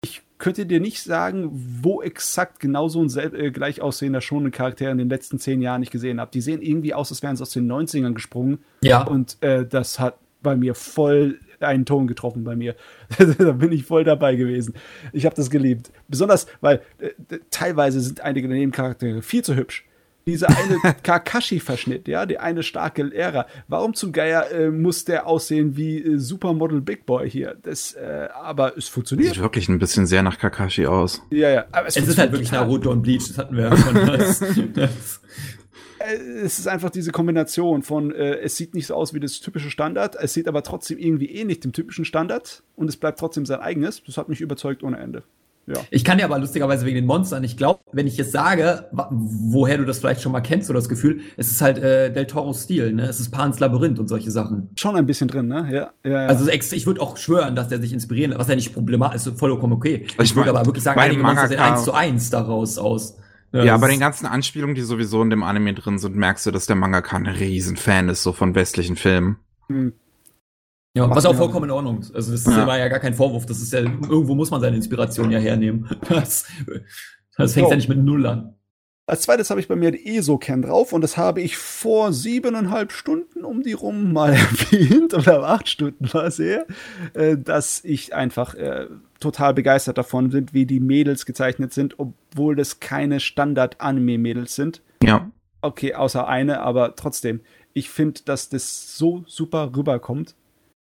Ich 0.05 0.23
könnte 0.39 0.66
dir 0.66 0.81
nicht 0.81 1.02
sagen, 1.02 1.50
wo 1.82 2.02
exakt 2.02 2.58
genau 2.58 2.89
so 2.89 3.00
ein 3.02 3.34
äh, 3.34 3.50
gleich 3.50 3.81
aussehender 3.81 4.20
schonen 4.20 4.50
Charakter 4.50 4.91
in 4.91 4.99
den 4.99 5.08
letzten 5.08 5.39
zehn 5.39 5.62
Jahren 5.62 5.82
ich 5.82 5.91
gesehen 5.91 6.20
habe. 6.20 6.32
Die 6.32 6.41
sehen 6.41 6.60
irgendwie 6.60 6.94
aus, 6.94 7.12
als 7.12 7.23
wären 7.23 7.36
sie 7.36 7.42
aus 7.42 7.50
den 7.50 7.70
90ern 7.70 8.12
gesprungen. 8.12 8.58
Ja. 8.82 9.02
Und 9.02 9.36
äh, 9.42 9.65
das 9.65 10.00
hat 10.00 10.18
bei 10.42 10.57
mir 10.57 10.74
voll 10.74 11.39
einen 11.60 11.86
Ton 11.86 12.08
getroffen 12.08 12.42
bei 12.42 12.57
mir. 12.57 12.74
da 13.39 13.52
bin 13.52 13.70
ich 13.70 13.84
voll 13.84 14.02
dabei 14.02 14.34
gewesen. 14.34 14.74
Ich 15.12 15.24
habe 15.24 15.36
das 15.36 15.49
geliebt. 15.49 15.92
Besonders, 16.08 16.49
weil 16.60 16.82
äh, 16.99 17.10
teilweise 17.50 18.00
sind 18.00 18.20
einige 18.20 18.49
der 18.49 18.57
Nebencharaktere 18.57 19.23
viel 19.23 19.44
zu 19.44 19.55
hübsch 19.55 19.84
dieser 20.26 20.49
eine 20.49 20.78
Kakashi-Verschnitt, 21.02 22.09
ja, 22.09 22.26
der 22.26 22.42
eine 22.42 22.62
starke 22.62 23.02
Lehrer. 23.02 23.47
Warum 23.68 23.94
zum 23.94 24.12
Geier 24.12 24.51
äh, 24.51 24.70
muss 24.70 25.05
der 25.05 25.26
aussehen 25.26 25.76
wie 25.76 25.99
äh, 25.99 26.18
Supermodel 26.18 26.81
Big 26.81 27.07
Boy 27.07 27.31
hier? 27.31 27.57
Das, 27.62 27.92
äh, 27.94 28.28
aber 28.34 28.76
es 28.76 28.89
funktioniert. 28.89 29.34
Sieht 29.34 29.42
wirklich 29.42 29.68
ein 29.68 29.78
bisschen 29.78 30.07
sehr 30.07 30.23
nach 30.23 30.39
Kakashi 30.39 30.86
aus. 30.86 31.23
Ja, 31.31 31.51
ja. 31.51 31.65
Aber 31.73 31.89
es, 31.89 31.97
es 31.97 32.09
ist 32.09 32.18
halt 32.18 32.33
wirklich 32.33 32.52
Naruto 32.52 32.91
und 32.91 33.02
Bleach, 33.02 33.28
das 33.28 33.39
hatten 33.39 33.57
wir 33.57 33.65
ja 33.65 33.76
schon. 33.76 33.94
das, 34.07 34.41
das. 34.75 35.20
Äh, 36.02 36.17
es 36.44 36.59
ist 36.59 36.67
einfach 36.67 36.91
diese 36.91 37.12
Kombination 37.12 37.83
von, 37.83 38.12
äh, 38.12 38.36
es 38.36 38.57
sieht 38.57 38.75
nicht 38.75 38.86
so 38.86 38.94
aus 38.94 39.15
wie 39.15 39.20
das 39.20 39.41
typische 39.41 39.70
Standard, 39.70 40.17
es 40.17 40.34
sieht 40.34 40.49
aber 40.49 40.62
trotzdem 40.62 40.99
irgendwie 40.99 41.31
ähnlich 41.31 41.60
dem 41.60 41.73
typischen 41.73 42.05
Standard 42.05 42.62
und 42.76 42.89
es 42.89 42.97
bleibt 42.97 43.18
trotzdem 43.18 43.47
sein 43.47 43.60
eigenes. 43.60 44.02
Das 44.05 44.17
hat 44.17 44.28
mich 44.28 44.41
überzeugt 44.41 44.83
ohne 44.83 44.99
Ende. 44.99 45.23
Ja. 45.66 45.76
Ich 45.91 46.05
kann 46.05 46.18
dir 46.18 46.24
aber 46.24 46.39
lustigerweise 46.39 46.84
wegen 46.84 46.97
den 46.97 47.07
Monstern, 47.07 47.44
ich 47.44 47.57
glaube, 47.57 47.81
wenn 47.92 48.07
ich 48.07 48.16
jetzt 48.16 48.32
sage, 48.32 48.89
woher 48.91 49.78
du 49.78 49.84
das 49.84 49.99
vielleicht 49.99 50.20
schon 50.20 50.32
mal 50.32 50.41
kennst 50.41 50.68
oder 50.70 50.78
das 50.78 50.89
Gefühl, 50.89 51.20
es 51.36 51.50
ist 51.50 51.60
halt 51.60 51.78
äh, 51.78 52.12
Del 52.12 52.26
Toro 52.26 52.52
Stil, 52.52 52.92
ne? 52.92 53.05
Es 53.05 53.20
ist 53.20 53.31
Pans 53.31 53.60
Labyrinth 53.60 53.99
und 53.99 54.08
solche 54.08 54.31
Sachen. 54.31 54.70
Schon 54.76 54.97
ein 54.97 55.07
bisschen 55.07 55.28
drin, 55.28 55.47
ne? 55.47 55.68
Ja. 55.70 55.91
ja, 56.05 56.23
ja. 56.23 56.26
Also 56.26 56.49
ich 56.49 56.86
würde 56.86 57.00
auch 57.00 57.16
schwören, 57.16 57.55
dass 57.55 57.68
der 57.68 57.81
sich 57.81 57.92
inspirieren, 57.92 58.34
was 58.36 58.49
ja 58.49 58.57
nicht 58.57 58.74
problematisch 58.74 59.26
ist, 59.26 59.39
vollkommen 59.39 59.73
okay. 59.73 60.05
Ich, 60.07 60.18
ich 60.18 60.36
würde 60.36 60.50
aber 60.50 60.66
wirklich 60.66 60.84
sagen, 60.84 60.99
einige 60.99 61.23
Monster 61.23 61.49
sehen 61.49 61.60
eins 61.60 61.84
zu 61.84 61.92
eins 61.92 62.31
daraus 62.31 62.78
aus. 62.78 63.18
Ja, 63.52 63.65
ja 63.65 63.76
bei 63.76 63.89
den 63.89 64.00
ganzen 64.00 64.26
Anspielungen, 64.26 64.74
die 64.74 64.82
sowieso 64.82 65.23
in 65.23 65.31
dem 65.31 65.42
Anime 65.42 65.74
drin 65.74 65.99
sind, 65.99 66.16
merkst 66.16 66.47
du, 66.47 66.50
dass 66.50 66.66
der 66.66 66.76
Mangaka 66.76 67.16
ein 67.16 67.26
Riesenfan 67.26 68.08
ist, 68.08 68.23
so 68.23 68.32
von 68.32 68.55
westlichen 68.55 68.97
Filmen. 68.97 69.36
Hm. 69.68 69.92
Ja, 70.94 71.08
was 71.08 71.24
auch 71.24 71.34
vollkommen 71.34 71.64
in 71.64 71.70
Ordnung 71.70 72.00
ist. 72.00 72.14
Also 72.14 72.32
das 72.32 72.44
ja. 72.44 72.66
war 72.66 72.78
ja 72.78 72.88
gar 72.88 73.00
kein 73.00 73.14
Vorwurf. 73.14 73.46
Das 73.46 73.62
ist 73.62 73.72
ja, 73.72 73.80
irgendwo 73.80 74.34
muss 74.34 74.50
man 74.50 74.60
seine 74.60 74.76
Inspiration 74.76 75.30
ja 75.30 75.38
hernehmen. 75.38 75.88
Das, 76.08 76.46
das 77.36 77.54
fängt 77.54 77.66
so. 77.66 77.70
ja 77.70 77.76
nicht 77.76 77.88
mit 77.88 77.98
Null 77.98 78.26
an. 78.26 78.54
Als 79.06 79.22
zweites 79.22 79.50
habe 79.50 79.58
ich 79.58 79.68
bei 79.68 79.74
mir 79.74 79.90
die 79.90 80.16
ESO-Kern 80.16 80.62
drauf 80.62 80.92
und 80.92 81.00
das 81.00 81.16
habe 81.16 81.40
ich 81.40 81.56
vor 81.56 82.12
siebeneinhalb 82.12 82.92
Stunden 82.92 83.44
um 83.44 83.62
die 83.62 83.72
rum 83.72 84.12
mal 84.12 84.32
erwähnt 84.34 85.14
oder 85.14 85.44
acht 85.44 85.68
Stunden 85.68 86.12
war 86.12 86.24
es 86.24 86.38
eher, 86.38 86.66
äh, 87.14 87.36
dass 87.38 87.82
ich 87.84 88.14
einfach 88.14 88.54
äh, 88.54 88.86
total 89.18 89.54
begeistert 89.54 89.98
davon 89.98 90.30
bin, 90.30 90.46
wie 90.52 90.66
die 90.66 90.80
Mädels 90.80 91.26
gezeichnet 91.26 91.72
sind, 91.72 91.98
obwohl 91.98 92.54
das 92.54 92.80
keine 92.80 93.18
Standard-Anime-Mädels 93.18 94.54
sind. 94.54 94.82
Ja. 95.02 95.30
Okay, 95.62 95.94
außer 95.94 96.28
eine, 96.28 96.60
aber 96.60 96.94
trotzdem. 96.96 97.40
Ich 97.72 97.88
finde, 97.88 98.20
dass 98.24 98.50
das 98.50 98.96
so 98.98 99.24
super 99.26 99.72
rüberkommt 99.74 100.34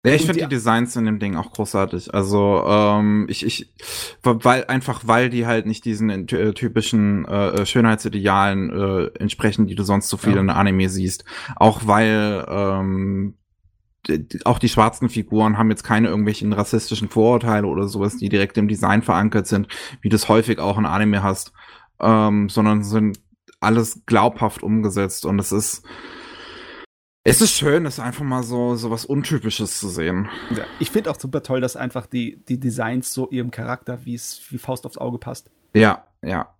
ja, 0.05 0.13
ich 0.13 0.25
finde 0.25 0.41
die 0.41 0.47
Designs 0.47 0.95
in 0.95 1.05
dem 1.05 1.19
Ding 1.19 1.35
auch 1.35 1.51
großartig. 1.51 2.13
Also 2.13 2.63
ähm, 2.65 3.25
ich, 3.29 3.45
ich, 3.45 3.73
weil 4.23 4.65
einfach 4.65 5.01
weil 5.05 5.29
die 5.29 5.45
halt 5.45 5.65
nicht 5.65 5.83
diesen 5.85 6.09
äh, 6.09 6.53
typischen 6.53 7.25
äh, 7.25 7.65
Schönheitsidealen 7.65 8.69
äh, 8.69 9.19
entsprechen, 9.19 9.67
die 9.67 9.75
du 9.75 9.83
sonst 9.83 10.09
so 10.09 10.17
viel 10.17 10.35
ja. 10.35 10.39
in 10.39 10.49
Anime 10.49 10.87
siehst. 10.87 11.25
Auch 11.55 11.81
weil 11.87 12.45
ähm, 12.47 13.33
auch 14.45 14.59
die 14.59 14.69
schwarzen 14.69 15.09
Figuren 15.09 15.57
haben 15.57 15.69
jetzt 15.69 15.83
keine 15.83 16.07
irgendwelchen 16.07 16.53
rassistischen 16.53 17.09
Vorurteile 17.09 17.67
oder 17.67 17.87
sowas, 17.87 18.17
die 18.17 18.29
direkt 18.29 18.57
im 18.57 18.67
Design 18.67 19.01
verankert 19.01 19.47
sind, 19.47 19.67
wie 20.01 20.09
du 20.09 20.15
es 20.15 20.29
häufig 20.29 20.59
auch 20.59 20.77
in 20.77 20.85
Anime 20.85 21.23
hast, 21.23 21.51
ähm, 21.99 22.47
sondern 22.49 22.83
sind 22.83 23.19
alles 23.59 24.03
glaubhaft 24.05 24.63
umgesetzt 24.63 25.25
und 25.25 25.39
es 25.39 25.51
ist 25.51 25.83
es 27.27 27.41
ist 27.41 27.57
schön, 27.57 27.85
es 27.85 27.99
einfach 27.99 28.23
mal 28.23 28.41
so, 28.41 28.75
so 28.75 28.89
was 28.89 29.03
Untypisches 29.03 29.79
zu 29.79 29.89
sehen. 29.89 30.29
Ja, 30.55 30.63
ich 30.79 30.91
finde 30.91 31.11
auch 31.11 31.19
super 31.19 31.43
toll, 31.43 31.59
dass 31.59 31.75
einfach 31.75 32.05
die, 32.05 32.37
die 32.47 32.57
Designs 32.57 33.13
so 33.13 33.29
ihrem 33.29 33.51
Charakter 33.51 33.99
wie 34.05 34.15
es 34.15 34.41
wie 34.49 34.57
Faust 34.57 34.85
aufs 34.85 34.97
Auge 34.97 35.17
passt. 35.17 35.51
Ja, 35.73 36.05
ja. 36.23 36.53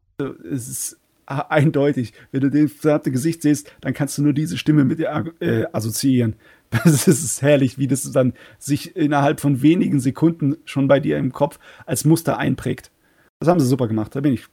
Es 0.51 0.67
ist 0.67 0.99
eindeutig. 1.25 2.13
Wenn 2.31 2.41
du 2.41 2.49
das 2.49 2.81
gesamte 2.81 3.11
Gesicht 3.11 3.43
siehst, 3.43 3.71
dann 3.79 3.93
kannst 3.93 4.17
du 4.17 4.23
nur 4.23 4.33
diese 4.33 4.57
Stimme 4.57 4.83
mit 4.83 4.99
dir 4.99 5.33
äh, 5.39 5.65
assoziieren. 5.71 6.35
Das 6.83 7.07
ist 7.07 7.41
herrlich, 7.41 7.77
wie 7.77 7.87
das 7.87 8.11
dann 8.11 8.33
sich 8.59 8.93
innerhalb 8.97 9.39
von 9.39 9.61
wenigen 9.61 10.01
Sekunden 10.01 10.57
schon 10.65 10.89
bei 10.89 10.99
dir 10.99 11.17
im 11.17 11.31
Kopf 11.31 11.59
als 11.85 12.03
Muster 12.03 12.37
einprägt. 12.37 12.91
Das 13.39 13.47
haben 13.47 13.61
sie 13.61 13.65
super 13.65 13.87
gemacht. 13.87 14.13
Da 14.13 14.19
bin 14.19 14.33
ich 14.33 14.47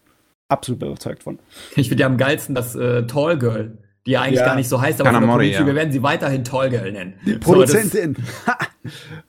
absolut 0.49 0.81
überzeugt 0.81 1.25
von. 1.25 1.41
Ich 1.75 1.89
finde 1.89 2.02
ja 2.02 2.07
am 2.07 2.17
geilsten 2.17 2.55
das 2.55 2.76
äh, 2.76 3.05
Tall 3.09 3.36
Girl 3.36 3.78
die 4.07 4.12
ja 4.12 4.23
eigentlich 4.23 4.41
ja. 4.41 4.47
gar 4.47 4.57
nicht 4.57 4.68
so 4.68 4.81
heißt, 4.81 5.00
aber 5.00 5.10
Kanamori, 5.10 5.52
ja. 5.52 5.66
wir 5.66 5.74
werden 5.74 5.92
sie 5.92 6.02
weiterhin 6.02 6.44
Tallgirl 6.44 6.92
nennen. 6.92 7.15
Die 7.24 7.34
Produzentin. 7.34 8.16
So, 8.16 8.52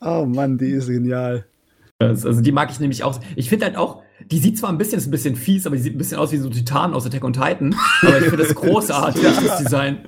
oh 0.02 0.26
Mann, 0.26 0.58
die 0.58 0.70
ist 0.70 0.88
genial. 0.88 1.46
Also 1.98 2.42
die 2.42 2.52
mag 2.52 2.70
ich 2.70 2.78
nämlich 2.78 3.04
auch. 3.04 3.18
Ich 3.36 3.48
finde 3.48 3.64
halt 3.64 3.76
auch, 3.76 4.02
die 4.30 4.38
sieht 4.38 4.58
zwar 4.58 4.68
ein 4.68 4.76
bisschen, 4.76 4.98
ist 4.98 5.06
ein 5.06 5.10
bisschen 5.10 5.34
fies, 5.34 5.66
aber 5.66 5.76
die 5.76 5.82
sieht 5.82 5.94
ein 5.94 5.98
bisschen 5.98 6.18
aus 6.18 6.30
wie 6.30 6.36
so 6.36 6.50
Titan 6.50 6.92
aus 6.92 7.06
Attack 7.06 7.24
on 7.24 7.32
Titan. 7.32 7.74
Aber 8.02 8.18
ich 8.18 8.24
finde 8.24 8.44
das 8.44 8.54
großartig, 8.54 9.22
das 9.22 9.58
Design. 9.58 10.00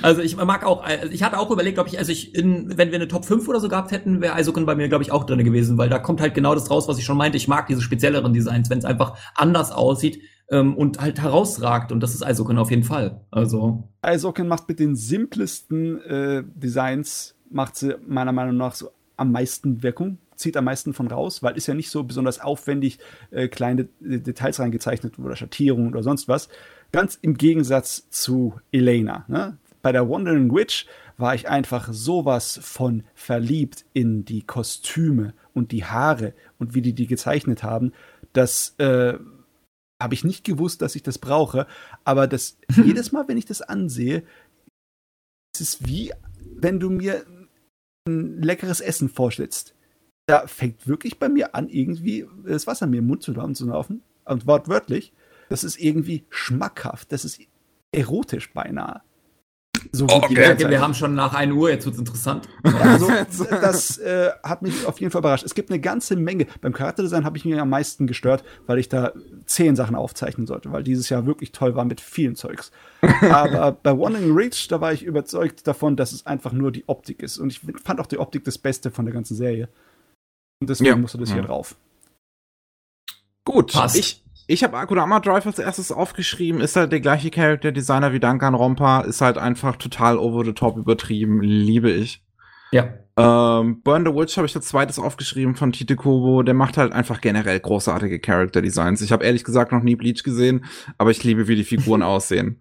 also 0.00 0.22
ich 0.22 0.36
mag 0.36 0.64
auch, 0.64 0.82
also 0.82 1.12
ich 1.12 1.22
hatte 1.22 1.38
auch 1.38 1.50
überlegt, 1.50 1.76
glaube 1.76 1.90
ich, 1.90 1.98
also 1.98 2.12
ich, 2.12 2.34
in, 2.34 2.78
wenn 2.78 2.90
wir 2.90 2.96
eine 2.96 3.08
Top 3.08 3.26
5 3.26 3.46
oder 3.46 3.60
so 3.60 3.68
gehabt 3.68 3.90
hätten, 3.90 4.22
wäre 4.22 4.34
Eisokun 4.34 4.64
bei 4.64 4.74
mir, 4.74 4.88
glaube 4.88 5.04
ich, 5.04 5.12
auch 5.12 5.24
drin 5.24 5.44
gewesen, 5.44 5.76
weil 5.76 5.90
da 5.90 5.98
kommt 5.98 6.22
halt 6.22 6.32
genau 6.34 6.54
das 6.54 6.70
raus, 6.70 6.88
was 6.88 6.96
ich 6.98 7.04
schon 7.04 7.18
meinte. 7.18 7.36
Ich 7.36 7.48
mag 7.48 7.66
diese 7.66 7.82
spezielleren 7.82 8.32
Designs, 8.32 8.70
wenn 8.70 8.78
es 8.78 8.86
einfach 8.86 9.18
anders 9.34 9.70
aussieht 9.70 10.22
ähm, 10.50 10.76
und 10.76 11.00
halt 11.00 11.20
herausragt. 11.20 11.92
Und 11.92 12.00
das 12.00 12.14
ist 12.14 12.22
Eishockey 12.22 12.56
auf 12.56 12.70
jeden 12.70 12.84
Fall. 12.84 13.20
Also. 13.30 13.88
Eishockey 14.02 14.44
macht 14.44 14.68
mit 14.68 14.78
den 14.78 14.96
simplesten 14.96 16.00
äh, 16.02 16.44
Designs, 16.54 17.34
macht 17.50 17.76
sie 17.76 17.96
meiner 18.06 18.32
Meinung 18.32 18.56
nach 18.56 18.74
so 18.74 18.90
am 19.16 19.32
meisten 19.32 19.82
Wirkung, 19.82 20.18
zieht 20.36 20.56
am 20.56 20.64
meisten 20.64 20.94
von 20.94 21.06
raus, 21.06 21.42
weil 21.42 21.56
ist 21.56 21.68
ja 21.68 21.74
nicht 21.74 21.90
so 21.90 22.02
besonders 22.02 22.40
aufwendig 22.40 22.98
äh, 23.30 23.48
kleine 23.48 23.88
äh, 24.02 24.18
Details 24.18 24.58
reingezeichnet 24.58 25.18
oder 25.18 25.36
Schattierungen 25.36 25.88
oder 25.88 26.02
sonst 26.02 26.28
was. 26.28 26.48
Ganz 26.90 27.18
im 27.20 27.34
Gegensatz 27.34 28.10
zu 28.10 28.54
Elena. 28.72 29.24
Ne? 29.28 29.56
Bei 29.80 29.92
der 29.92 30.08
Wandering 30.08 30.54
Witch 30.54 30.86
war 31.16 31.34
ich 31.34 31.48
einfach 31.48 31.88
sowas 31.92 32.58
von 32.62 33.04
verliebt 33.14 33.84
in 33.92 34.24
die 34.24 34.42
Kostüme 34.42 35.34
und 35.54 35.72
die 35.72 35.84
Haare 35.84 36.34
und 36.58 36.74
wie 36.74 36.82
die 36.82 36.94
die 36.94 37.06
gezeichnet 37.06 37.62
haben, 37.62 37.92
dass 38.32 38.74
äh, 38.78 39.14
habe 40.02 40.14
ich 40.14 40.24
nicht 40.24 40.44
gewusst, 40.44 40.82
dass 40.82 40.94
ich 40.94 41.02
das 41.02 41.18
brauche. 41.18 41.66
Aber 42.04 42.26
das 42.26 42.58
jedes 42.84 43.12
Mal, 43.12 43.28
wenn 43.28 43.36
ich 43.36 43.46
das 43.46 43.62
ansehe, 43.62 44.24
ist 45.54 45.60
es 45.60 45.86
wie, 45.86 46.12
wenn 46.54 46.80
du 46.80 46.90
mir 46.90 47.24
ein 48.06 48.42
leckeres 48.42 48.80
Essen 48.80 49.08
vorstellst. 49.08 49.74
Da 50.26 50.46
fängt 50.46 50.86
wirklich 50.86 51.18
bei 51.18 51.28
mir 51.28 51.54
an, 51.54 51.68
irgendwie 51.68 52.26
das 52.44 52.66
Wasser 52.66 52.86
mir 52.86 52.98
im 52.98 53.06
Mund 53.06 53.22
zu 53.22 53.32
laufen. 53.32 54.02
Und 54.24 54.46
wortwörtlich. 54.46 55.12
Das 55.48 55.64
ist 55.64 55.78
irgendwie 55.78 56.24
schmackhaft. 56.30 57.12
Das 57.12 57.24
ist 57.24 57.40
erotisch 57.92 58.52
beinahe. 58.52 59.02
So 59.90 60.06
oh, 60.06 60.14
okay. 60.22 60.34
Danke, 60.34 60.70
wir 60.70 60.80
haben 60.80 60.94
schon 60.94 61.14
nach 61.14 61.34
1 61.34 61.52
Uhr, 61.52 61.70
jetzt 61.70 61.84
wird 61.84 61.94
es 61.94 61.98
interessant. 61.98 62.48
Also, 62.62 63.08
das 63.50 63.98
äh, 63.98 64.30
hat 64.42 64.62
mich 64.62 64.86
auf 64.86 65.00
jeden 65.00 65.10
Fall 65.10 65.20
überrascht. 65.20 65.44
Es 65.44 65.54
gibt 65.54 65.70
eine 65.70 65.80
ganze 65.80 66.16
Menge. 66.16 66.46
Beim 66.60 66.72
Charakterdesign 66.72 67.24
habe 67.24 67.36
ich 67.36 67.44
mich 67.44 67.58
am 67.58 67.70
meisten 67.70 68.06
gestört, 68.06 68.44
weil 68.66 68.78
ich 68.78 68.88
da 68.88 69.12
zehn 69.46 69.76
Sachen 69.76 69.96
aufzeichnen 69.96 70.46
sollte, 70.46 70.72
weil 70.72 70.82
dieses 70.82 71.08
Jahr 71.08 71.26
wirklich 71.26 71.52
toll 71.52 71.74
war 71.74 71.84
mit 71.84 72.00
vielen 72.00 72.36
Zeugs. 72.36 72.70
Aber 73.22 73.72
bei 73.72 73.98
Wandering 73.98 74.34
Reach, 74.34 74.68
da 74.68 74.80
war 74.80 74.92
ich 74.92 75.02
überzeugt 75.02 75.66
davon, 75.66 75.96
dass 75.96 76.12
es 76.12 76.26
einfach 76.26 76.52
nur 76.52 76.70
die 76.70 76.84
Optik 76.88 77.22
ist. 77.22 77.38
Und 77.38 77.50
ich 77.50 77.60
fand 77.82 78.00
auch 78.00 78.06
die 78.06 78.18
Optik 78.18 78.44
das 78.44 78.58
Beste 78.58 78.90
von 78.90 79.04
der 79.04 79.14
ganzen 79.14 79.36
Serie. 79.36 79.68
Und 80.60 80.70
deswegen 80.70 80.90
ja. 80.90 80.96
musste 80.96 81.18
das 81.18 81.32
hier 81.32 81.42
drauf. 81.42 81.74
Gut, 83.44 83.72
Passt. 83.72 83.96
ich, 83.96 84.22
ich 84.52 84.62
habe 84.62 84.76
Akurama 84.76 85.20
Drive 85.20 85.46
als 85.46 85.58
erstes 85.58 85.90
aufgeschrieben, 85.90 86.60
ist 86.60 86.76
halt 86.76 86.92
der 86.92 87.00
gleiche 87.00 87.30
Character 87.30 87.72
Designer 87.72 88.12
wie 88.12 88.20
Duncan 88.20 88.54
Rompa, 88.54 89.00
ist 89.00 89.22
halt 89.22 89.38
einfach 89.38 89.76
total 89.76 90.18
over 90.18 90.44
the 90.44 90.52
top 90.52 90.76
übertrieben, 90.76 91.40
liebe 91.40 91.90
ich. 91.90 92.22
Ja. 92.70 92.94
Ähm, 93.16 93.82
Burn 93.82 94.06
the 94.06 94.14
Witch 94.14 94.36
habe 94.36 94.46
ich 94.46 94.56
als 94.56 94.68
zweites 94.68 94.98
aufgeschrieben 94.98 95.54
von 95.54 95.72
Tite 95.72 95.96
Kubo. 95.96 96.42
Der 96.42 96.54
macht 96.54 96.78
halt 96.78 96.92
einfach 96.92 97.20
generell 97.20 97.60
großartige 97.60 98.18
Character 98.20 98.62
Designs. 98.62 99.02
Ich 99.02 99.12
habe 99.12 99.24
ehrlich 99.24 99.44
gesagt 99.44 99.72
noch 99.72 99.82
nie 99.82 99.96
Bleach 99.96 100.22
gesehen, 100.22 100.64
aber 100.96 101.10
ich 101.10 101.22
liebe, 101.22 101.48
wie 101.48 101.56
die 101.56 101.64
Figuren 101.64 102.02
aussehen. 102.02 102.60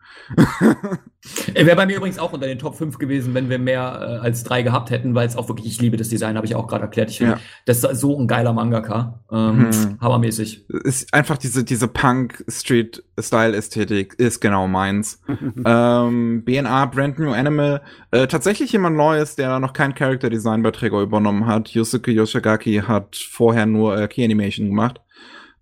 Er 1.53 1.65
wäre 1.65 1.75
bei 1.75 1.85
mir 1.85 1.97
übrigens 1.97 2.17
auch 2.19 2.31
unter 2.33 2.47
den 2.47 2.59
Top 2.59 2.75
5 2.75 2.97
gewesen, 2.97 3.33
wenn 3.33 3.49
wir 3.49 3.59
mehr 3.59 4.19
äh, 4.21 4.25
als 4.25 4.43
drei 4.43 4.61
gehabt 4.61 4.91
hätten, 4.91 5.15
weil 5.15 5.27
es 5.27 5.37
auch 5.37 5.47
wirklich, 5.47 5.67
ich 5.67 5.79
liebe 5.81 5.95
das 5.97 6.09
Design, 6.09 6.35
habe 6.35 6.45
ich 6.45 6.55
auch 6.55 6.67
gerade 6.67 6.83
erklärt. 6.83 7.09
Ich 7.09 7.19
finde, 7.19 7.33
ja. 7.33 7.39
das 7.65 7.83
ist 7.83 7.99
so 7.99 8.19
ein 8.19 8.27
geiler 8.27 8.53
Mangaka. 8.53 9.23
Ähm, 9.31 9.71
hm. 9.71 9.97
Hammermäßig. 10.01 10.65
Ist 10.83 11.13
einfach 11.13 11.37
diese, 11.37 11.63
diese 11.63 11.87
Punk-Street-Style-Ästhetik 11.87 14.15
ist 14.17 14.41
genau 14.41 14.67
meins. 14.67 15.21
ähm, 15.65 16.43
BNA, 16.43 16.85
Brand 16.87 17.19
New 17.19 17.31
Animal, 17.31 17.81
äh, 18.11 18.27
tatsächlich 18.27 18.71
jemand 18.71 18.95
Neues, 18.97 19.35
der 19.35 19.59
noch 19.59 19.73
kein 19.73 19.95
Character 19.95 20.29
Design 20.29 20.41
Design 20.41 20.63
bei 20.63 20.71
Trigger 20.71 21.01
übernommen 21.01 21.45
hat. 21.45 21.69
Yusuke 21.69 22.11
Yoshigaki 22.11 22.83
hat 22.87 23.15
vorher 23.15 23.65
nur 23.65 23.97
äh, 23.97 24.07
Key 24.07 24.23
Animation 24.23 24.67
gemacht. 24.67 25.01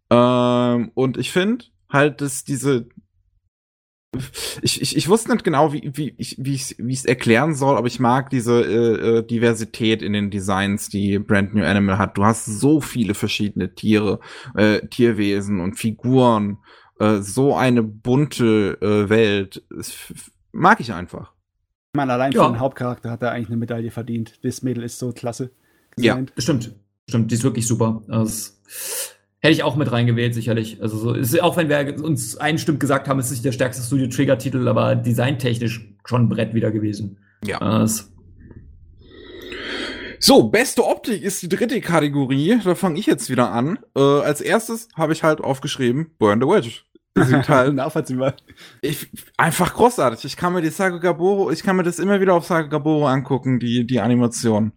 Ähm, 0.09 0.91
und 0.95 1.17
ich 1.17 1.31
finde 1.31 1.65
halt, 1.89 2.21
dass 2.21 2.43
diese 2.43 2.87
ich, 4.61 4.81
ich, 4.81 4.97
ich 4.97 5.07
wusste 5.07 5.31
nicht 5.31 5.43
genau, 5.43 5.71
wie, 5.71 5.91
wie 5.93 6.15
ich 6.17 6.35
wie 6.39 6.55
ich 6.55 6.75
wie 6.79 6.93
es 6.93 7.05
erklären 7.05 7.53
soll, 7.53 7.77
aber 7.77 7.87
ich 7.87 7.99
mag 7.99 8.29
diese 8.29 8.61
äh, 8.61 9.17
äh, 9.17 9.23
Diversität 9.23 10.01
in 10.01 10.13
den 10.13 10.31
Designs, 10.31 10.89
die 10.89 11.19
Brand 11.19 11.53
New 11.53 11.63
Animal 11.63 11.97
hat. 11.99 12.17
Du 12.17 12.25
hast 12.25 12.45
so 12.45 12.81
viele 12.81 13.13
verschiedene 13.13 13.75
Tiere, 13.75 14.19
äh, 14.55 14.87
Tierwesen 14.87 15.59
und 15.59 15.75
Figuren, 15.75 16.57
äh, 16.99 17.19
so 17.19 17.55
eine 17.55 17.83
bunte 17.83 18.77
äh, 18.81 19.09
Welt. 19.09 19.63
Das 19.69 19.93
mag 20.51 20.79
ich 20.79 20.91
einfach. 20.91 21.33
Ich 21.93 21.97
meine, 21.97 22.13
allein 22.13 22.31
ja. 22.31 22.45
für 22.45 22.51
den 22.51 22.59
Hauptcharakter 22.59 23.11
hat 23.11 23.21
er 23.21 23.31
eigentlich 23.31 23.49
eine 23.49 23.57
Medaille 23.57 23.91
verdient. 23.91 24.39
Das 24.43 24.63
Mädel 24.63 24.83
ist 24.83 24.97
so 24.97 25.11
klasse. 25.11 25.51
Designt. 25.97 26.33
Ja, 26.35 26.41
stimmt. 26.41 26.73
Stimmt, 27.07 27.31
die 27.31 27.35
ist 27.35 27.43
wirklich 27.43 27.67
super. 27.67 28.03
Das 28.07 28.59
hätte 29.39 29.53
ich 29.53 29.63
auch 29.63 29.75
mit 29.75 29.91
reingewählt, 29.91 30.33
sicherlich. 30.33 30.81
Also 30.81 30.97
so, 30.97 31.13
ist, 31.13 31.41
auch 31.41 31.57
wenn 31.57 31.69
wir 31.69 32.03
uns 32.03 32.37
einstimmt 32.37 32.79
gesagt 32.79 33.07
haben, 33.07 33.19
es 33.19 33.27
ist 33.27 33.31
nicht 33.31 33.45
der 33.45 33.51
stärkste 33.51 33.83
Studio-Trigger-Titel, 33.83 34.67
aber 34.67 34.95
designtechnisch 34.95 35.87
schon 36.05 36.23
ein 36.23 36.29
Brett 36.29 36.53
wieder 36.53 36.71
gewesen. 36.71 37.17
Ja. 37.45 37.59
Das 37.59 38.11
so, 40.21 40.49
beste 40.49 40.85
Optik 40.85 41.23
ist 41.23 41.41
die 41.41 41.47
dritte 41.47 41.79
Kategorie. 41.79 42.59
Da 42.61 42.75
fange 42.75 42.99
ich 42.99 43.05
jetzt 43.05 43.29
wieder 43.29 43.51
an. 43.51 43.79
Äh, 43.95 44.01
als 44.01 44.41
erstes 44.41 44.89
habe 44.95 45.13
ich 45.13 45.23
halt 45.23 45.39
aufgeschrieben 45.39 46.11
Burn 46.17 46.41
the 46.41 46.47
Wedge 46.47 46.81
sieht 47.25 47.49
halt 47.49 47.75
nachvollziehbar. 47.75 48.35
Ich, 48.81 49.09
einfach 49.37 49.73
großartig. 49.73 50.25
Ich 50.25 50.37
kann 50.37 50.53
mir 50.53 50.61
die 50.61 50.69
Saga 50.69 50.97
Gaboro, 50.97 51.51
ich 51.51 51.63
kann 51.63 51.75
mir 51.75 51.83
das 51.83 51.99
immer 51.99 52.19
wieder 52.19 52.33
auf 52.33 52.45
Saga 52.45 52.67
Gaboro 52.67 53.07
angucken, 53.07 53.59
die, 53.59 53.85
die 53.85 53.99
Animation. 53.99 54.73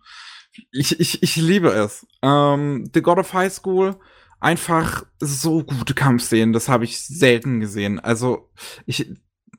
Ich, 0.71 0.99
ich, 1.01 1.23
ich 1.23 1.37
liebe 1.37 1.69
es. 1.69 2.07
Ähm, 2.23 2.91
The 2.93 3.03
God 3.03 3.19
of 3.19 3.33
High 3.33 3.53
School, 3.53 3.97
einfach 4.43 5.05
so 5.21 5.63
gute 5.63 5.95
Kampfszenen, 5.95 6.53
das 6.53 6.69
habe 6.69 6.85
ich 6.85 7.01
selten 7.01 7.61
gesehen. 7.61 8.01
Also, 8.01 8.49
ich 8.87 9.09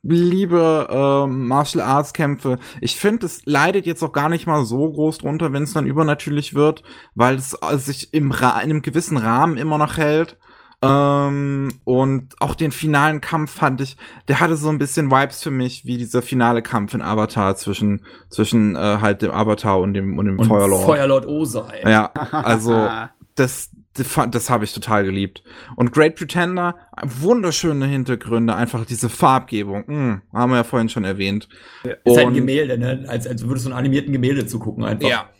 liebe 0.02 0.86
ähm, 0.90 1.48
Martial 1.48 1.82
Arts 1.82 2.12
Kämpfe. 2.12 2.58
Ich 2.82 2.96
finde, 2.96 3.24
es 3.24 3.46
leidet 3.46 3.86
jetzt 3.86 4.02
auch 4.02 4.12
gar 4.12 4.28
nicht 4.28 4.46
mal 4.46 4.64
so 4.64 4.90
groß 4.90 5.18
drunter, 5.18 5.52
wenn 5.52 5.62
es 5.62 5.72
dann 5.72 5.86
übernatürlich 5.86 6.54
wird, 6.54 6.82
weil 7.14 7.36
es 7.36 7.56
äh, 7.62 7.78
sich 7.78 8.12
im 8.12 8.30
Ra 8.30 8.60
in 8.60 8.70
einem 8.70 8.82
gewissen 8.82 9.16
Rahmen 9.16 9.56
immer 9.56 9.78
noch 9.78 9.96
hält. 9.96 10.36
Ähm, 10.82 11.72
und 11.84 12.34
auch 12.40 12.54
den 12.54 12.70
finalen 12.70 13.22
Kampf 13.22 13.52
fand 13.52 13.80
ich, 13.80 13.96
der 14.28 14.40
hatte 14.40 14.56
so 14.56 14.68
ein 14.68 14.76
bisschen 14.76 15.10
Vibes 15.10 15.42
für 15.42 15.50
mich, 15.50 15.86
wie 15.86 15.96
dieser 15.96 16.20
finale 16.20 16.60
Kampf 16.60 16.92
in 16.92 17.00
Avatar 17.00 17.56
zwischen, 17.56 18.04
zwischen 18.28 18.76
äh, 18.76 18.98
halt 19.00 19.22
dem 19.22 19.30
Avatar 19.30 19.80
und 19.80 19.94
dem, 19.94 20.18
und 20.18 20.26
dem 20.26 20.38
und 20.38 20.46
Feuerlord. 20.46 20.84
Feuerlord 20.84 21.26
Osai. 21.26 21.80
Ja, 21.84 22.12
also 22.32 22.90
das, 23.34 23.70
das, 23.94 24.50
habe 24.50 24.64
ich 24.64 24.72
total 24.72 25.04
geliebt. 25.04 25.42
Und 25.76 25.92
Great 25.92 26.16
Pretender, 26.16 26.76
wunderschöne 27.02 27.86
Hintergründe, 27.86 28.54
einfach 28.54 28.84
diese 28.84 29.08
Farbgebung, 29.08 29.84
mh, 29.86 29.94
hm, 29.94 30.22
haben 30.32 30.50
wir 30.50 30.56
ja 30.56 30.64
vorhin 30.64 30.88
schon 30.88 31.04
erwähnt. 31.04 31.48
Ja, 31.84 31.92
ist 31.92 32.16
halt 32.16 32.28
ein 32.28 32.34
Gemälde, 32.34 32.76
ne? 32.76 33.04
Als, 33.08 33.26
als 33.26 33.46
würdest 33.46 33.66
du 33.66 33.70
einen 33.70 33.78
animierten 33.78 34.12
Gemälde 34.12 34.46
zugucken 34.46 34.84
einfach. 34.84 35.08
Ja. 35.08 35.30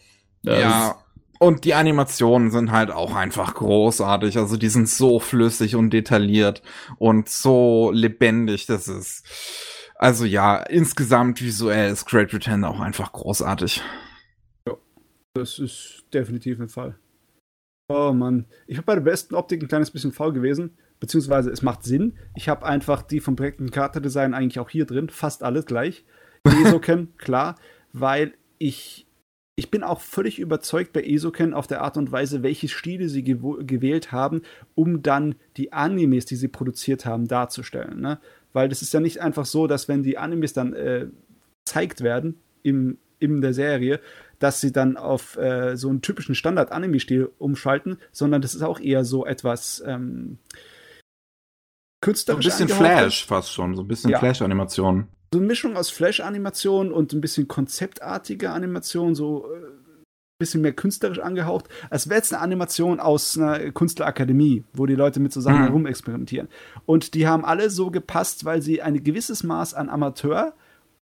Das 0.42 0.60
ja, 0.60 1.05
und 1.39 1.65
die 1.65 1.74
Animationen 1.74 2.50
sind 2.50 2.70
halt 2.70 2.91
auch 2.91 3.15
einfach 3.15 3.55
großartig. 3.55 4.39
Also 4.39 4.57
die 4.57 4.68
sind 4.68 4.89
so 4.89 5.18
flüssig 5.18 5.74
und 5.76 5.91
detailliert 5.91 6.62
und 6.99 7.28
so 7.28 7.91
lebendig. 7.92 8.66
Das 8.66 8.89
ist, 8.89 9.26
also 9.97 10.24
ja, 10.24 10.58
insgesamt 10.58 11.42
visuell 11.42 11.91
ist 11.91 12.07
Great 12.07 12.31
Pretender 12.31 12.70
auch 12.70 12.81
einfach 12.81 13.12
großartig. 13.12 13.83
Ja, 14.66 14.74
das 15.34 15.58
ist 15.58 16.05
definitiv 16.12 16.60
ein 16.60 16.68
Fall. 16.68 16.99
Oh 17.89 18.13
Mann, 18.13 18.47
ich 18.67 18.79
habe 18.79 18.87
bei 18.87 18.95
der 18.95 19.03
besten 19.03 19.35
Optik 19.35 19.63
ein 19.63 19.69
kleines 19.69 19.91
bisschen 19.91 20.13
faul 20.13 20.33
gewesen. 20.33 20.77
beziehungsweise 21.01 21.51
es 21.51 21.61
macht 21.61 21.83
Sinn. 21.83 22.15
Ich 22.35 22.49
habe 22.49 22.65
einfach 22.65 23.03
die 23.03 23.21
vom 23.21 23.37
Projekten 23.37 23.71
Charakterdesign 23.71 24.33
eigentlich 24.33 24.59
auch 24.59 24.71
hier 24.71 24.87
drin, 24.87 25.11
fast 25.11 25.43
alles 25.43 25.67
gleich. 25.67 26.05
Esoken, 26.45 27.15
klar, 27.19 27.57
weil 27.93 28.35
ich 28.59 29.07
ich 29.57 29.71
bin 29.71 29.85
auch 29.85 30.01
völlig 30.01 30.41
überzeugt 30.41 30.93
bei 30.93 31.05
Esoken 31.05 31.55
auf 31.55 31.69
der 31.69 31.83
Art 31.83 31.97
und 31.97 32.11
Weise, 32.11 32.43
welche 32.43 32.69
Stile 32.69 33.09
sie 33.09 33.23
gewählt 33.23 34.11
haben, 34.11 34.43
um 34.75 35.03
dann 35.03 35.37
die 35.57 35.73
Animes, 35.73 36.27
die 36.27 36.35
sie 36.37 36.49
produziert 36.49 37.07
haben, 37.07 37.29
darzustellen. 37.29 38.01
Ne? 38.01 38.19
Weil 38.53 38.69
das 38.69 38.83
ist 38.83 38.93
ja 38.93 38.99
nicht 38.99 39.21
einfach 39.21 39.45
so, 39.45 39.69
dass 39.69 39.87
wenn 39.87 40.03
die 40.03 40.19
Animes 40.19 40.55
dann 40.55 40.73
äh, 40.73 41.07
gezeigt 41.65 42.01
werden 42.01 42.41
im, 42.65 42.99
in 43.21 43.43
der 43.43 43.55
Serie, 43.55 44.01
dass 44.44 44.60
sie 44.60 44.73
dann 44.73 44.98
auf 44.98 45.39
äh, 45.39 45.74
so 45.74 45.89
einen 45.89 46.02
typischen 46.02 46.34
Standard-Anime-Stil 46.34 47.31
umschalten, 47.39 47.97
sondern 48.12 48.42
das 48.42 48.55
ist 48.55 48.60
auch 48.60 48.78
eher 48.78 49.02
so 49.02 49.24
etwas 49.24 49.82
ähm, 49.86 50.36
künstlerisch. 52.02 52.44
So 52.44 52.50
ein 52.50 52.66
bisschen 52.66 52.76
Flash 52.76 53.24
fast 53.24 53.50
schon, 53.50 53.74
so 53.74 53.82
ein 53.82 53.89
bisschen 53.89 54.10
ja. 54.10 54.18
Flash-Animation. 54.18 55.08
So 55.32 55.39
eine 55.39 55.47
Mischung 55.47 55.78
aus 55.78 55.89
Flash-Animation 55.89 56.92
und 56.92 57.14
ein 57.14 57.23
bisschen 57.23 57.48
konzeptartige 57.48 58.50
Animation, 58.50 59.14
so 59.14 59.47
ein 59.47 59.62
äh, 59.62 59.66
bisschen 60.39 60.60
mehr 60.60 60.74
künstlerisch 60.74 61.20
angehaucht. 61.20 61.70
Es 61.89 62.10
wäre 62.10 62.18
jetzt 62.18 62.34
eine 62.34 62.42
Animation 62.42 63.00
aus 63.00 63.39
einer 63.39 63.70
Künstlerakademie, 63.70 64.64
wo 64.74 64.84
die 64.84 64.94
Leute 64.94 65.20
mit 65.20 65.32
so 65.32 65.40
Sachen 65.40 65.60
mhm. 65.60 65.68
herumexperimentieren. 65.68 66.48
Und 66.84 67.14
die 67.14 67.26
haben 67.26 67.47
alle 67.47 67.70
so 67.70 67.90
gepasst, 67.90 68.44
weil 68.44 68.60
sie 68.60 68.82
ein 68.82 69.02
gewisses 69.02 69.42
Maß 69.42 69.73
an 69.73 69.89
Amateur 69.89 70.52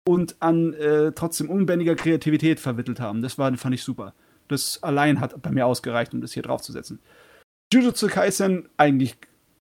und 0.07 0.37
an 0.41 0.73
äh, 0.75 1.13
trotzdem 1.13 1.51
unbändiger 1.51 1.97
Kreativität 1.97 2.61
vermittelt 2.61 3.01
haben. 3.01 3.23
Das 3.23 3.39
war, 3.39 3.55
fand 3.57 3.75
ich 3.75 3.83
super. 3.83 4.15
Das 4.49 4.83
allein 4.83 5.21
hat 5.21 5.41
bei 5.43 5.51
mir 5.51 5.67
ausgereicht, 5.67 6.15
um 6.15 6.21
das 6.21 6.33
hier 6.33 6.45
draufzusetzen. 6.45 7.01
Jujutsu 7.73 8.07
Kaisen 8.07 8.69
eigentlich 8.77 9.17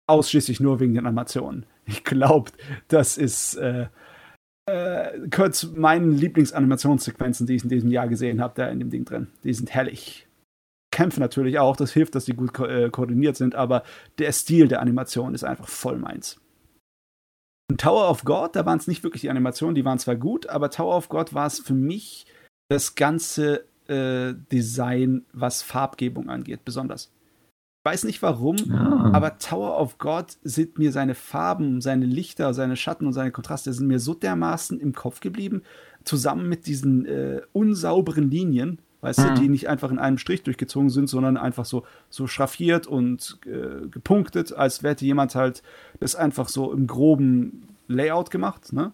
ausschließlich 0.07 0.59
nur 0.59 0.79
wegen 0.79 0.93
den 0.93 1.05
Animationen. 1.05 1.65
Ich 1.85 2.03
glaube, 2.03 2.51
das 2.87 3.17
ist 3.17 3.55
äh, 3.55 3.87
äh, 4.67 5.51
zu 5.51 5.73
meinen 5.73 6.11
Lieblingsanimationssequenzen, 6.11 7.47
die 7.47 7.55
ich 7.55 7.63
in 7.63 7.69
diesem 7.69 7.91
Jahr 7.91 8.07
gesehen 8.07 8.41
habe, 8.41 8.53
da 8.55 8.69
in 8.69 8.79
dem 8.79 8.89
Ding 8.89 9.05
drin. 9.05 9.27
Die 9.43 9.53
sind 9.53 9.71
herrlich. 9.71 10.27
Kämpfe 10.91 11.19
natürlich 11.19 11.59
auch, 11.59 11.75
das 11.75 11.91
hilft, 11.91 12.15
dass 12.15 12.25
die 12.25 12.33
gut 12.33 12.53
ko 12.53 12.65
äh, 12.65 12.89
koordiniert 12.89 13.35
sind, 13.35 13.55
aber 13.55 13.83
der 14.17 14.31
Stil 14.31 14.67
der 14.67 14.81
Animation 14.81 15.33
ist 15.33 15.43
einfach 15.43 15.67
voll 15.67 15.97
meins. 15.97 16.39
Tower 17.77 18.09
of 18.09 18.23
God, 18.23 18.55
da 18.55 18.65
waren 18.65 18.79
es 18.79 18.87
nicht 18.87 19.03
wirklich 19.03 19.21
die 19.21 19.29
Animationen, 19.29 19.75
die 19.75 19.85
waren 19.85 19.99
zwar 19.99 20.15
gut, 20.15 20.47
aber 20.47 20.69
Tower 20.69 20.97
of 20.97 21.09
God 21.09 21.33
war 21.33 21.47
es 21.47 21.59
für 21.59 21.73
mich 21.73 22.25
das 22.69 22.95
ganze 22.95 23.65
äh, 23.87 24.33
Design, 24.51 25.25
was 25.33 25.61
Farbgebung 25.61 26.29
angeht, 26.29 26.65
besonders. 26.65 27.11
Ich 27.81 27.91
weiß 27.91 28.03
nicht 28.03 28.21
warum, 28.21 28.57
ah. 28.71 29.11
aber 29.13 29.37
Tower 29.37 29.79
of 29.79 29.97
God 29.97 30.37
sind 30.43 30.77
mir 30.77 30.91
seine 30.91 31.15
Farben, 31.15 31.79
seine 31.81 32.05
Lichter, 32.05 32.53
seine 32.53 32.75
Schatten 32.75 33.07
und 33.07 33.13
seine 33.13 33.31
Kontraste 33.31 33.71
sind 33.73 33.87
mir 33.87 33.99
so 33.99 34.13
dermaßen 34.13 34.79
im 34.79 34.93
Kopf 34.93 35.21
geblieben, 35.21 35.63
zusammen 36.03 36.49
mit 36.49 36.67
diesen 36.67 37.05
äh, 37.05 37.41
unsauberen 37.53 38.29
Linien, 38.29 38.79
weißt 39.01 39.19
mhm. 39.19 39.23
du, 39.35 39.41
die 39.41 39.49
nicht 39.49 39.67
einfach 39.67 39.91
in 39.91 39.99
einem 39.99 40.17
Strich 40.17 40.43
durchgezogen 40.43 40.89
sind, 40.89 41.07
sondern 41.07 41.37
einfach 41.37 41.65
so, 41.65 41.83
so 42.09 42.27
schraffiert 42.27 42.87
und 42.87 43.39
äh, 43.45 43.87
gepunktet, 43.87 44.53
als 44.53 44.83
hätte 44.83 45.05
jemand 45.05 45.35
halt 45.35 45.63
das 45.99 46.15
einfach 46.15 46.49
so 46.49 46.71
im 46.71 46.87
groben 46.87 47.67
Layout 47.87 48.29
gemacht, 48.29 48.73
ne? 48.73 48.91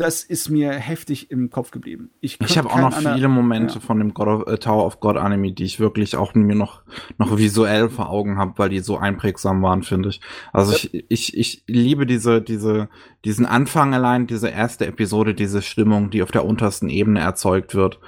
Das 0.00 0.22
ist 0.22 0.48
mir 0.48 0.70
heftig 0.74 1.32
im 1.32 1.50
Kopf 1.50 1.72
geblieben. 1.72 2.10
Ich, 2.20 2.40
ich 2.40 2.56
habe 2.56 2.70
auch 2.70 2.78
noch 2.78 2.96
viele 2.96 3.26
Momente 3.26 3.74
ja. 3.74 3.80
von 3.80 3.98
dem 3.98 4.14
of, 4.14 4.46
äh, 4.46 4.56
Tower 4.56 4.86
of 4.86 5.00
God 5.00 5.16
Anime, 5.16 5.50
die 5.50 5.64
ich 5.64 5.80
wirklich 5.80 6.14
auch 6.14 6.34
mir 6.34 6.54
noch, 6.54 6.82
noch 7.18 7.36
visuell 7.36 7.88
vor 7.88 8.08
Augen 8.08 8.38
habe, 8.38 8.52
weil 8.58 8.68
die 8.68 8.78
so 8.78 8.96
einprägsam 8.96 9.60
waren, 9.60 9.82
finde 9.82 10.10
ich. 10.10 10.20
Also 10.52 10.70
ja. 10.70 10.78
ich, 11.08 11.10
ich, 11.10 11.36
ich 11.36 11.64
liebe 11.66 12.06
diese, 12.06 12.40
diese, 12.40 12.88
diesen 13.24 13.44
Anfang 13.44 13.92
allein, 13.92 14.28
diese 14.28 14.50
erste 14.50 14.86
Episode, 14.86 15.34
diese 15.34 15.62
Stimmung, 15.62 16.10
die 16.10 16.22
auf 16.22 16.30
der 16.30 16.44
untersten 16.44 16.88
Ebene 16.90 17.18
erzeugt 17.18 17.74
wird 17.74 17.98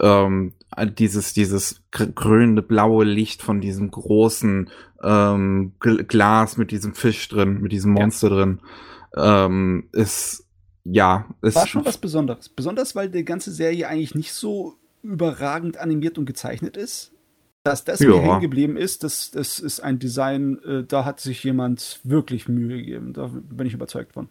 ähm, 0.00 0.52
dieses, 0.98 1.32
dieses 1.32 1.82
grünende 1.90 2.62
blaue 2.62 3.04
Licht 3.04 3.42
von 3.42 3.60
diesem 3.60 3.90
großen 3.90 4.70
ähm, 5.02 5.72
Glas 5.78 6.56
mit 6.56 6.70
diesem 6.70 6.94
Fisch 6.94 7.28
drin, 7.28 7.60
mit 7.60 7.72
diesem 7.72 7.92
Monster 7.92 8.28
ja. 8.28 8.34
drin, 8.34 8.60
ähm, 9.16 9.88
ist 9.92 10.46
ja. 10.84 11.26
Ist 11.42 11.56
War 11.56 11.66
schon 11.66 11.84
was 11.84 11.98
Besonderes. 11.98 12.48
Besonders, 12.48 12.94
weil 12.94 13.10
die 13.10 13.24
ganze 13.24 13.52
Serie 13.52 13.88
eigentlich 13.88 14.14
nicht 14.14 14.32
so 14.32 14.76
überragend 15.02 15.76
animiert 15.76 16.18
und 16.18 16.26
gezeichnet 16.26 16.76
ist. 16.76 17.12
Dass 17.64 17.84
das 17.84 18.00
ja. 18.00 18.08
mir 18.08 18.20
hängen 18.20 18.40
geblieben 18.40 18.76
ist, 18.76 19.04
das, 19.04 19.30
das 19.30 19.58
ist 19.58 19.80
ein 19.80 19.98
Design, 19.98 20.58
äh, 20.62 20.84
da 20.84 21.04
hat 21.04 21.20
sich 21.20 21.42
jemand 21.44 22.00
wirklich 22.04 22.48
Mühe 22.48 22.78
gegeben. 22.78 23.12
Da 23.12 23.30
bin 23.32 23.66
ich 23.66 23.74
überzeugt 23.74 24.12
von. 24.12 24.28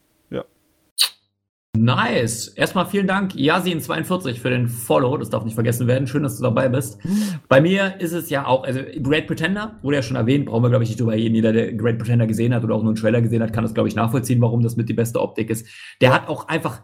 Nice. 1.84 2.48
Erstmal 2.50 2.86
vielen 2.88 3.08
Dank, 3.08 3.34
Yasin42, 3.34 4.40
für 4.40 4.50
den 4.50 4.68
Follow. 4.68 5.18
Das 5.18 5.30
darf 5.30 5.44
nicht 5.44 5.54
vergessen 5.54 5.88
werden. 5.88 6.08
Schön, 6.08 6.24
dass 6.24 6.38
du 6.38 6.44
dabei 6.44 6.70
bist. 6.70 7.00
Bei 7.48 7.62
mir 7.62 8.00
ist 8.00 8.14
es 8.14 8.30
ja 8.30 8.46
auch, 8.46 8.64
also 8.64 8.80
Great 9.02 9.28
Pretender 9.28 9.78
wurde 9.82 9.98
ja 9.98 10.02
schon 10.02 10.18
erwähnt, 10.18 10.48
brauchen 10.48 10.64
wir, 10.64 10.70
glaube 10.70 10.84
ich, 10.84 10.90
nicht 10.90 11.00
drüber 11.00 11.14
reden. 11.14 11.36
Jeder, 11.36 11.54
der 11.54 11.74
Great 11.74 12.00
Pretender 12.00 12.26
gesehen 12.26 12.54
hat 12.54 12.64
oder 12.64 12.76
auch 12.76 12.82
nur 12.82 12.92
einen 12.92 13.00
Trailer 13.00 13.22
gesehen 13.22 13.44
hat, 13.44 13.54
kann 13.54 13.64
das, 13.64 13.74
glaube 13.74 13.90
ich, 13.90 13.96
nachvollziehen, 13.96 14.42
warum 14.42 14.62
das 14.62 14.76
mit 14.76 14.90
die 14.90 14.94
beste 14.94 15.22
Optik 15.22 15.50
ist. 15.50 15.68
Der 16.02 16.14
hat 16.14 16.28
auch 16.30 16.48
einfach, 16.48 16.82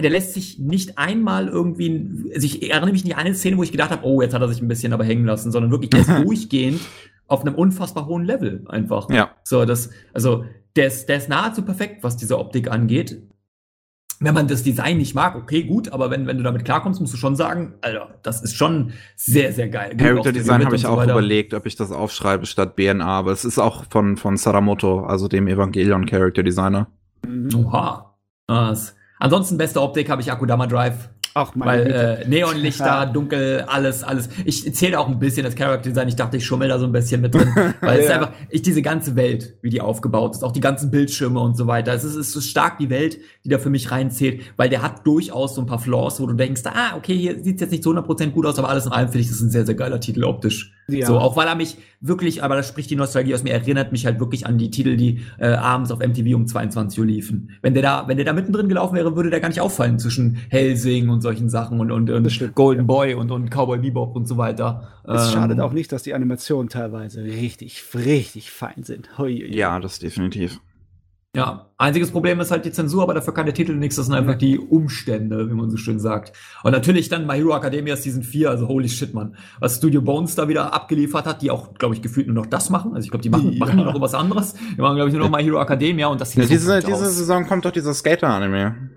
der 0.00 0.10
lässt 0.10 0.32
sich 0.32 0.58
nicht 0.58 0.96
einmal 0.96 1.48
irgendwie, 1.48 2.30
also 2.34 2.46
ich 2.46 2.70
erinnere 2.70 2.92
mich 2.92 3.04
nicht 3.04 3.16
an 3.16 3.26
eine 3.26 3.34
Szene, 3.34 3.58
wo 3.58 3.62
ich 3.62 3.72
gedacht 3.72 3.90
habe, 3.90 4.06
oh, 4.06 4.22
jetzt 4.22 4.34
hat 4.34 4.40
er 4.40 4.48
sich 4.48 4.62
ein 4.62 4.68
bisschen 4.68 4.92
aber 4.92 5.04
hängen 5.04 5.26
lassen, 5.26 5.52
sondern 5.52 5.70
wirklich, 5.70 5.90
der 5.90 6.00
ist 6.00 6.08
durchgehend 6.24 6.80
auf 7.28 7.42
einem 7.42 7.54
unfassbar 7.54 8.06
hohen 8.06 8.24
Level 8.24 8.64
einfach. 8.68 9.10
Ja. 9.10 9.32
So, 9.44 9.64
das, 9.64 9.90
also, 10.14 10.44
der 10.76 10.86
ist, 10.86 11.08
der 11.08 11.16
ist 11.16 11.28
nahezu 11.28 11.62
perfekt, 11.62 12.04
was 12.04 12.16
diese 12.16 12.38
Optik 12.38 12.70
angeht 12.70 13.20
wenn 14.20 14.34
man 14.34 14.48
das 14.48 14.62
Design 14.62 14.98
nicht 14.98 15.14
mag, 15.14 15.36
okay, 15.36 15.62
gut, 15.62 15.92
aber 15.92 16.10
wenn, 16.10 16.26
wenn 16.26 16.38
du 16.38 16.42
damit 16.42 16.64
klarkommst, 16.64 17.00
musst 17.00 17.12
du 17.12 17.18
schon 17.18 17.36
sagen, 17.36 17.74
Alter, 17.82 18.14
das 18.22 18.42
ist 18.42 18.54
schon 18.54 18.92
sehr, 19.14 19.52
sehr 19.52 19.68
geil. 19.68 19.96
Character 19.96 20.32
Design 20.32 20.64
habe 20.64 20.76
ich 20.76 20.82
so 20.82 20.88
auch 20.88 20.98
weiter. 20.98 21.12
überlegt, 21.12 21.54
ob 21.54 21.66
ich 21.66 21.76
das 21.76 21.92
aufschreibe 21.92 22.46
statt 22.46 22.76
BNA, 22.76 23.04
aber 23.04 23.32
es 23.32 23.44
ist 23.44 23.58
auch 23.58 23.84
von, 23.90 24.16
von 24.16 24.36
Saramoto, 24.36 25.04
also 25.04 25.28
dem 25.28 25.48
Evangelion 25.48 26.06
Character 26.06 26.42
Designer. 26.42 26.88
Oha. 27.54 28.14
Das. 28.46 28.94
Ansonsten 29.18 29.56
beste 29.56 29.80
Optik 29.80 30.10
habe 30.10 30.22
ich 30.22 30.30
Akudama 30.30 30.66
Drive. 30.66 31.08
Ach, 31.38 31.52
Weil 31.54 31.86
äh, 32.24 32.28
Neonlichter, 32.28 33.04
dunkel, 33.12 33.66
alles, 33.66 34.02
alles. 34.02 34.30
Ich 34.46 34.74
zähle 34.74 34.98
auch 34.98 35.06
ein 35.06 35.18
bisschen 35.18 35.44
das 35.44 35.54
Character 35.54 35.90
Design. 35.90 36.08
Ich 36.08 36.16
dachte, 36.16 36.38
ich 36.38 36.46
schummel 36.46 36.70
da 36.70 36.78
so 36.78 36.86
ein 36.86 36.92
bisschen 36.92 37.20
mit 37.20 37.34
drin. 37.34 37.52
Weil 37.54 37.74
ja. 37.82 37.94
es 37.96 38.04
ist 38.06 38.10
einfach, 38.10 38.32
ich 38.48 38.62
diese 38.62 38.80
ganze 38.80 39.16
Welt, 39.16 39.54
wie 39.60 39.68
die 39.68 39.82
aufgebaut 39.82 40.34
ist, 40.34 40.42
auch 40.42 40.52
die 40.52 40.60
ganzen 40.60 40.90
Bildschirme 40.90 41.38
und 41.38 41.54
so 41.54 41.66
weiter. 41.66 41.92
Es 41.92 42.04
ist, 42.04 42.12
es 42.12 42.28
ist 42.28 42.32
so 42.32 42.40
stark 42.40 42.78
die 42.78 42.88
Welt, 42.88 43.18
die 43.44 43.50
da 43.50 43.58
für 43.58 43.68
mich 43.68 43.90
reinzählt, 43.90 44.44
weil 44.56 44.70
der 44.70 44.80
hat 44.80 45.06
durchaus 45.06 45.54
so 45.54 45.60
ein 45.60 45.66
paar 45.66 45.78
Flaws, 45.78 46.20
wo 46.20 46.26
du 46.26 46.32
denkst, 46.32 46.62
ah, 46.64 46.96
okay, 46.96 47.14
hier 47.14 47.44
sieht's 47.44 47.60
jetzt 47.60 47.70
nicht 47.70 47.82
zu 47.82 47.90
100% 47.90 48.30
gut 48.30 48.46
aus, 48.46 48.58
aber 48.58 48.70
alles 48.70 48.86
in 48.86 48.92
allem 48.92 49.08
finde 49.08 49.20
ich, 49.20 49.28
das 49.28 49.36
ist 49.36 49.42
ein 49.42 49.50
sehr, 49.50 49.66
sehr 49.66 49.74
geiler 49.74 50.00
Titel 50.00 50.24
optisch. 50.24 50.72
Ja. 50.88 51.06
So, 51.06 51.18
auch 51.18 51.36
weil 51.36 51.48
er 51.48 51.56
mich 51.56 51.76
wirklich, 52.00 52.42
aber 52.44 52.54
das 52.54 52.68
spricht 52.68 52.90
die 52.90 52.96
Nostalgie 52.96 53.34
aus 53.34 53.42
mir, 53.42 53.52
erinnert 53.52 53.90
mich 53.90 54.06
halt 54.06 54.20
wirklich 54.20 54.46
an 54.46 54.56
die 54.56 54.70
Titel, 54.70 54.96
die 54.96 55.20
äh, 55.38 55.48
abends 55.48 55.90
auf 55.90 55.98
MTV 55.98 56.34
um 56.34 56.46
22 56.46 57.00
Uhr 57.00 57.06
liefen. 57.06 57.50
Wenn 57.60 57.74
der 57.74 57.82
da, 57.82 58.04
wenn 58.06 58.16
der 58.16 58.24
da 58.24 58.32
mittendrin 58.32 58.68
gelaufen 58.68 58.94
wäre, 58.94 59.16
würde 59.16 59.30
der 59.30 59.40
gar 59.40 59.48
nicht 59.48 59.60
auffallen 59.60 59.98
zwischen 59.98 60.38
Helsing 60.48 61.08
und 61.08 61.22
solchen 61.26 61.48
Sachen 61.48 61.80
und, 61.80 61.90
und, 61.90 62.08
und 62.08 62.54
Golden 62.54 62.82
ja. 62.82 62.86
Boy 62.86 63.14
und, 63.14 63.32
und 63.32 63.50
Cowboy 63.50 63.78
Bebop 63.78 64.14
und 64.14 64.28
so 64.28 64.36
weiter. 64.36 65.02
Es 65.02 65.26
ähm, 65.26 65.32
schadet 65.32 65.60
auch 65.60 65.72
nicht, 65.72 65.90
dass 65.90 66.04
die 66.04 66.14
Animationen 66.14 66.68
teilweise 66.68 67.24
richtig, 67.24 67.82
richtig 67.94 68.52
fein 68.52 68.84
sind. 68.84 69.18
Hui, 69.18 69.44
Ja, 69.52 69.80
das 69.80 69.98
definitiv. 69.98 70.60
Ja, 71.34 71.66
einziges 71.78 72.12
Problem 72.12 72.40
ist 72.40 72.50
halt 72.50 72.64
die 72.64 72.72
Zensur, 72.72 73.02
aber 73.02 73.12
dafür 73.12 73.34
kann 73.34 73.44
der 73.44 73.54
Titel 73.54 73.74
nichts, 73.74 73.96
das 73.96 74.06
sind 74.06 74.14
einfach 74.14 74.36
die 74.36 74.58
Umstände, 74.58 75.50
wie 75.50 75.54
man 75.54 75.68
so 75.68 75.76
schön 75.76 75.98
sagt. 75.98 76.32
Und 76.62 76.72
natürlich 76.72 77.10
dann 77.10 77.26
My 77.26 77.34
Hero 77.34 77.54
Academia 77.54 77.96
Season 77.96 78.22
4, 78.22 78.48
also 78.48 78.68
holy 78.68 78.88
shit, 78.88 79.12
man. 79.12 79.36
Was 79.58 79.76
Studio 79.76 80.00
Bones 80.00 80.34
da 80.36 80.48
wieder 80.48 80.72
abgeliefert 80.72 81.26
hat, 81.26 81.42
die 81.42 81.50
auch, 81.50 81.74
glaube 81.74 81.94
ich, 81.94 82.00
gefühlt 82.00 82.28
nur 82.28 82.36
noch 82.36 82.46
das 82.46 82.70
machen. 82.70 82.94
Also 82.94 83.04
ich 83.04 83.10
glaube, 83.10 83.22
die 83.22 83.28
machen, 83.28 83.52
ja. 83.52 83.58
machen 83.58 83.76
nur 83.76 83.84
noch 83.84 84.00
was 84.00 84.14
anderes. 84.14 84.54
Die 84.54 84.80
machen, 84.80 84.96
glaube 84.96 85.10
ich, 85.10 85.14
nur 85.14 85.28
noch 85.28 85.36
My 85.36 85.42
Hero 85.42 85.60
Academia 85.60 86.06
und 86.06 86.20
das 86.20 86.30
sieht 86.30 86.44
ja, 86.44 86.48
diese, 86.48 86.80
diese 86.80 87.10
Saison 87.10 87.44
kommt 87.46 87.66
doch 87.66 87.72
dieser 87.72 87.92
Skater-Anime. 87.92 88.92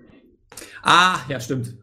Ah, 0.82 1.16
ja, 1.28 1.40
stimmt. 1.40 1.74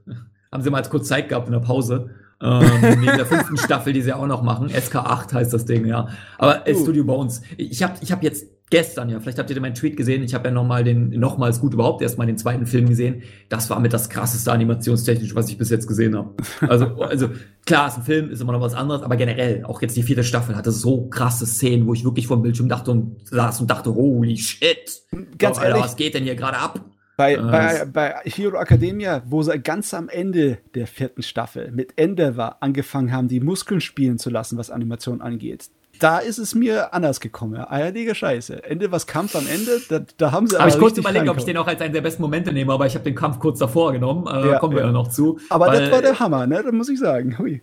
Haben 0.51 0.64
sie 0.64 0.69
mal 0.69 0.84
kurz 0.84 1.08
Zeit 1.08 1.30
gehabt 1.30 1.48
in 1.48 1.53
der 1.53 1.59
Pause. 1.59 2.09
ähm, 2.42 2.66
neben 2.82 3.17
der 3.17 3.26
fünften 3.26 3.58
Staffel, 3.58 3.93
die 3.93 4.01
sie 4.01 4.14
auch 4.14 4.27
noch 4.27 4.43
machen. 4.43 4.69
SK8 4.69 5.34
heißt 5.34 5.53
das 5.53 5.66
Ding, 5.66 5.85
ja. 5.85 6.08
Aber 6.38 6.67
äh, 6.67 6.74
uh. 6.74 6.82
Studio 6.82 7.03
Bones. 7.03 7.42
Ich 7.58 7.84
habe 7.84 7.93
ich 8.01 8.11
hab 8.11 8.24
jetzt 8.24 8.45
gestern, 8.69 9.09
ja, 9.09 9.19
vielleicht 9.19 9.40
habt 9.40 9.50
ihr 9.50 9.59
meinen 9.61 9.76
Tweet 9.76 9.95
gesehen, 9.95 10.24
ich 10.24 10.34
habe 10.34 10.50
ja 10.50 10.53
nochmal 10.53 10.84
den, 10.84 11.09
nochmals 11.11 11.61
gut 11.61 11.74
überhaupt 11.74 12.01
erstmal 12.01 12.27
den 12.27 12.38
zweiten 12.38 12.66
Film 12.66 12.90
gesehen. 12.90 13.24
Das 13.50 13.69
war 13.69 13.80
mit 13.80 13.93
das 13.93 14.09
krasseste 14.09 14.51
animationstechnisch, 14.51 15.35
was 15.35 15.50
ich 15.50 15.58
bis 15.58 15.69
jetzt 15.69 15.88
gesehen 15.88 16.16
habe. 16.16 16.34
Also, 16.67 16.85
also 17.01 17.30
klar, 17.66 17.88
ist 17.88 17.98
ein 17.98 18.03
Film, 18.03 18.30
ist 18.30 18.42
immer 18.42 18.51
noch 18.51 18.61
was 18.61 18.74
anderes, 18.74 19.03
aber 19.03 19.16
generell, 19.16 19.64
auch 19.64 19.82
jetzt 19.82 19.95
die 19.95 20.03
vierte 20.03 20.24
Staffel 20.24 20.56
hatte 20.56 20.72
so 20.72 21.08
krasse 21.08 21.45
Szenen, 21.45 21.88
wo 21.88 21.93
ich 21.93 22.03
wirklich 22.03 22.27
vor 22.27 22.38
dem 22.38 22.43
Bildschirm 22.43 22.67
dachte 22.67 22.92
und 22.92 23.27
saß 23.27 23.61
und 23.61 23.69
dachte, 23.69 23.93
holy 23.93 24.38
shit. 24.38 25.01
Ganz 25.38 25.58
oh, 25.58 25.61
Alter, 25.61 25.80
was 25.80 25.95
geht 25.95 26.14
denn 26.14 26.24
hier 26.24 26.35
gerade 26.35 26.58
ab? 26.58 26.82
Bei, 27.18 27.34
äh, 27.34 27.42
bei, 27.42 27.86
bei 27.86 28.16
Hero 28.26 28.58
Academia, 28.58 29.24
wo 29.26 29.42
sie 29.42 29.60
ganz 29.60 29.94
am 29.94 30.08
Ende 30.08 30.60
der 30.76 30.88
vierten 30.88 31.24
Staffel 31.24 31.72
mit 31.72 31.98
Endeavor 31.98 32.58
angefangen 32.62 33.12
haben, 33.12 33.28
die 33.28 33.40
Muskeln 33.40 33.82
spielen 33.82 34.20
zu 34.20 34.30
lassen, 34.30 34.58
was 34.58 34.70
Animation 34.70 35.22
angeht 35.22 35.70
da 36.00 36.20
ist 36.20 36.38
es 36.38 36.56
mir 36.56 36.94
anders 36.94 37.20
gekommen. 37.20 37.64
Eierlige 37.68 38.16
Scheiße. 38.16 38.64
Ende 38.64 38.92
was 38.92 39.08
Kampf 39.08 39.36
am 39.36 39.48
Ende, 39.48 39.82
da, 39.90 40.00
da 40.18 40.32
haben 40.32 40.48
sie 40.48 40.56
aber. 40.56 40.66
Habe 40.66 40.72
ich 40.72 40.80
kurz 40.80 40.98
überlegt, 40.98 41.28
ob 41.28 41.38
ich 41.38 41.46
den 41.46 41.58
auch 41.58 41.68
als 41.68 41.82
einen 41.82 41.94
der 41.94 42.02
besten 42.02 42.22
Momente 42.22 42.54
nehme, 42.54 42.74
aber 42.74 42.86
ich 42.86 42.94
habe 42.94 43.04
den 43.04 43.16
Kampf 43.16 43.40
kurz 43.40 43.60
davor 43.60 43.94
genommen. 43.94 44.28
Äh, 44.28 44.52
ja, 44.52 44.60
kommen 44.60 44.76
wir 44.76 44.84
ja. 44.84 44.92
noch 44.92 45.08
zu. 45.08 45.40
Aber 45.50 45.68
weil, 45.68 45.82
das 45.82 45.92
war 45.92 46.02
der 46.02 46.20
Hammer, 46.20 46.48
ne? 46.48 46.62
Da 46.64 46.72
muss 46.72 46.90
ich 46.90 47.00
sagen. 47.00 47.38
Hui. 47.40 47.62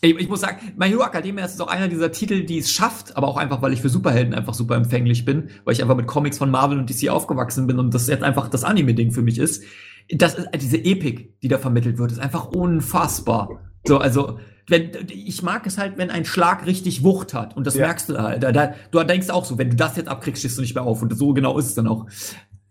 Ich, 0.00 0.16
ich 0.16 0.28
muss 0.28 0.40
sagen, 0.40 0.72
My 0.76 0.88
Hero 0.88 1.04
Academia 1.04 1.44
ist 1.44 1.60
auch 1.60 1.68
einer 1.68 1.88
dieser 1.88 2.12
Titel, 2.12 2.44
die 2.44 2.58
es 2.58 2.70
schafft, 2.70 3.16
aber 3.16 3.28
auch 3.28 3.36
einfach, 3.36 3.62
weil 3.62 3.72
ich 3.72 3.80
für 3.80 3.88
Superhelden 3.88 4.34
einfach 4.34 4.54
super 4.54 4.76
empfänglich 4.76 5.24
bin, 5.24 5.50
weil 5.64 5.74
ich 5.74 5.82
einfach 5.82 5.96
mit 5.96 6.06
Comics 6.06 6.38
von 6.38 6.50
Marvel 6.50 6.78
und 6.78 6.90
DC 6.90 7.08
aufgewachsen 7.08 7.66
bin 7.66 7.78
und 7.78 7.94
das 7.94 8.06
jetzt 8.08 8.22
einfach 8.22 8.48
das 8.48 8.64
Anime-Ding 8.64 9.12
für 9.12 9.22
mich 9.22 9.38
ist. 9.38 9.64
Das 10.10 10.34
ist 10.34 10.48
diese 10.60 10.78
Epik, 10.78 11.40
die 11.40 11.48
da 11.48 11.58
vermittelt 11.58 11.98
wird, 11.98 12.12
ist 12.12 12.20
einfach 12.20 12.46
unfassbar. 12.46 13.60
So, 13.84 13.98
also 13.98 14.38
wenn 14.68 14.90
ich 15.10 15.42
mag 15.42 15.66
es 15.66 15.78
halt, 15.78 15.96
wenn 15.96 16.10
ein 16.10 16.24
Schlag 16.24 16.66
richtig 16.66 17.02
Wucht 17.02 17.34
hat 17.34 17.56
und 17.56 17.66
das 17.66 17.74
ja. 17.74 17.86
merkst 17.86 18.08
du 18.08 18.18
halt. 18.18 18.42
Da, 18.42 18.52
da, 18.52 18.74
du 18.90 19.02
denkst 19.04 19.30
auch 19.30 19.44
so, 19.44 19.58
wenn 19.58 19.70
du 19.70 19.76
das 19.76 19.96
jetzt 19.96 20.08
abkriegst, 20.08 20.40
stehst 20.40 20.58
du 20.58 20.62
nicht 20.62 20.74
mehr 20.74 20.84
auf 20.84 21.02
und 21.02 21.16
so 21.16 21.32
genau 21.32 21.58
ist 21.58 21.66
es 21.66 21.74
dann 21.74 21.86
auch. 21.86 22.06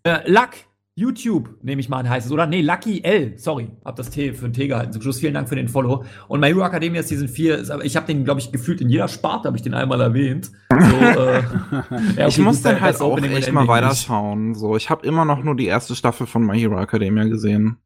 Äh, 0.04 0.30
Luck 0.30 0.50
YouTube, 0.98 1.57
nehme 1.61 1.82
ich 1.82 1.90
mal 1.90 1.99
an, 1.99 2.09
heißt 2.09 2.27
es, 2.27 2.32
oder? 2.32 2.48
Nee, 2.48 2.61
Lucky 2.61 3.03
L, 3.03 3.38
sorry, 3.38 3.69
hab 3.83 3.98
das 3.98 4.09
T 4.09 4.32
für 4.32 4.45
ein 4.45 4.53
T 4.53 4.69
gehalten. 4.69 4.93
Zum 4.93 5.01
Schluss 5.01 5.19
vielen 5.19 5.33
Dank 5.33 5.49
für 5.49 5.57
den 5.57 5.67
Follow. 5.67 6.06
Und 6.30 6.40
My 6.40 6.48
Hero 6.48 6.65
Academia 6.65 7.03
Season 7.03 7.27
4, 7.27 7.83
ich 7.83 7.98
habe 7.98 8.07
den, 8.07 8.24
glaube 8.24 8.40
ich, 8.40 8.49
gefühlt 8.53 8.80
in 8.80 8.88
jeder 8.88 9.09
Sparte, 9.09 9.49
habe 9.49 9.57
ich 9.57 9.64
den 9.64 9.74
einmal 9.74 9.99
erwähnt. 9.99 10.51
So, 10.69 10.77
äh, 10.77 11.43
ja, 12.17 12.27
ich 12.30 12.38
muss 12.38 12.61
dann 12.61 12.80
halt 12.80 13.01
auch 13.01 13.22
echt 13.22 13.51
mal 13.51 13.67
weiterschauen. 13.67 14.56
So, 14.56 14.77
ich 14.77 14.90
habe 14.90 15.06
immer 15.06 15.25
noch 15.25 15.43
nur 15.43 15.57
die 15.57 15.65
erste 15.65 15.95
Staffel 15.95 16.27
von 16.27 16.45
My 16.45 16.57
Hero 16.57 16.80
Academia 16.80 17.25
gesehen. 17.25 17.77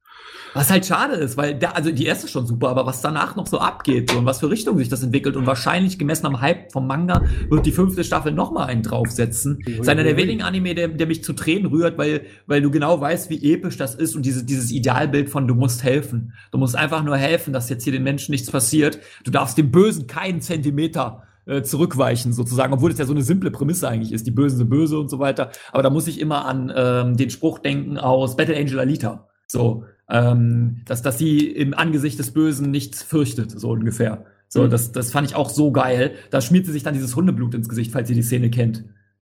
Was 0.54 0.70
halt 0.70 0.86
schade 0.86 1.16
ist, 1.16 1.38
weil 1.38 1.56
der, 1.56 1.76
also 1.76 1.92
die 1.92 2.06
erste 2.06 2.26
ist 2.26 2.32
schon 2.32 2.48
super, 2.48 2.70
aber 2.70 2.86
was 2.86 3.02
danach 3.02 3.36
noch 3.36 3.48
so 3.48 3.60
abgeht 3.60 4.12
so, 4.12 4.18
und 4.18 4.26
was 4.26 4.40
für 4.40 4.50
Richtung 4.50 4.78
sich 4.78 4.90
das 4.90 5.04
entwickelt 5.04 5.36
und 5.36 5.46
wahrscheinlich 5.46 6.00
gemessen 6.00 6.26
am 6.26 6.42
Hype 6.42 6.72
vom 6.72 6.88
Manga 6.88 7.24
wird 7.50 7.66
die 7.66 7.72
fünfte 7.72 8.04
Staffel 8.04 8.32
noch 8.32 8.52
mal 8.52 8.66
einen 8.66 8.84
draufsetzen. 8.84 9.60
Das 9.66 9.80
ist 9.80 9.90
einer 9.90 10.04
der 10.04 10.18
wenigen 10.18 10.42
Anime, 10.42 10.76
der, 10.76 10.88
der 10.88 11.08
mich 11.08 11.24
zu 11.24 11.34
Tränen 11.34 11.68
rührt, 11.68 11.98
weil, 11.98 12.22
weil 12.48 12.62
du 12.62 12.72
genau 12.72 13.00
weißt, 13.00 13.30
wie 13.30 13.54
episch 13.54 13.78
das 13.78 13.96
ist 13.96 14.16
und 14.16 14.26
diese, 14.26 14.44
dieses 14.44 14.72
Idealbild 14.72 15.30
von 15.30 15.48
du 15.48 15.56
musst 15.56 15.84
helfen. 15.84 16.34
Du 16.52 16.58
musst 16.58 16.76
einfach 16.76 17.04
nur 17.04 17.18
helfen, 17.18 17.54
dass 17.54 17.70
jetzt 17.70 17.84
hier 17.84 17.94
den 17.94 18.04
Menschen 18.04 18.32
nichts 18.32 18.50
passiert. 18.50 19.00
Du 19.24 19.32
darfst 19.32 19.58
dem 19.58 19.72
Bösen 19.72 20.08
keinen 20.08 20.42
Zentimeter 20.42 21.24
äh, 21.50 21.64
zurückweichen, 21.64 22.32
sozusagen, 22.32 22.74
obwohl 22.74 22.92
es 22.92 22.98
ja 22.98 23.06
so 23.06 23.14
eine 23.14 23.24
simple 23.24 23.52
Prämisse 23.52 23.90
eigentlich 23.90 24.12
ist. 24.12 24.28
Die 24.28 24.32
Bösen 24.32 24.58
sind 24.58 24.70
böse 24.70 25.00
und 25.00 25.10
so 25.10 25.20
weiter. 25.20 25.52
Aber 25.72 25.84
da 25.84 25.90
muss 25.90 26.08
ich 26.08 26.20
immer 26.20 26.46
an 26.46 26.72
ähm, 26.76 27.18
den 27.18 27.30
Spruch 27.30 27.60
denken 27.60 27.98
aus 27.98 28.36
Battle 28.36 28.56
Angel 28.56 28.80
Alita. 28.80 29.28
So, 29.48 29.84
ähm, 30.10 30.82
dass, 30.86 31.02
dass 31.02 31.18
sie 31.18 31.48
im 31.48 31.74
Angesicht 31.74 32.18
des 32.20 32.32
Bösen 32.32 32.72
nichts 32.72 33.04
fürchtet, 33.04 33.52
so 33.52 33.70
ungefähr. 33.70 34.26
So, 34.48 34.64
mhm. 34.64 34.70
das, 34.72 34.92
das 34.92 35.12
fand 35.12 35.28
ich 35.28 35.36
auch 35.36 35.50
so 35.50 35.72
geil. 35.72 36.14
Da 36.32 36.42
schmiert 36.42 36.66
sie 36.66 36.72
sich 36.72 36.84
dann 36.84 36.96
dieses 36.96 37.16
Hundeblut 37.16 37.54
ins 37.54 37.70
Gesicht, 37.70 37.92
falls 37.92 38.10
ihr 38.10 38.16
die 38.16 38.24
Szene 38.24 38.50
kennt. 38.50 38.84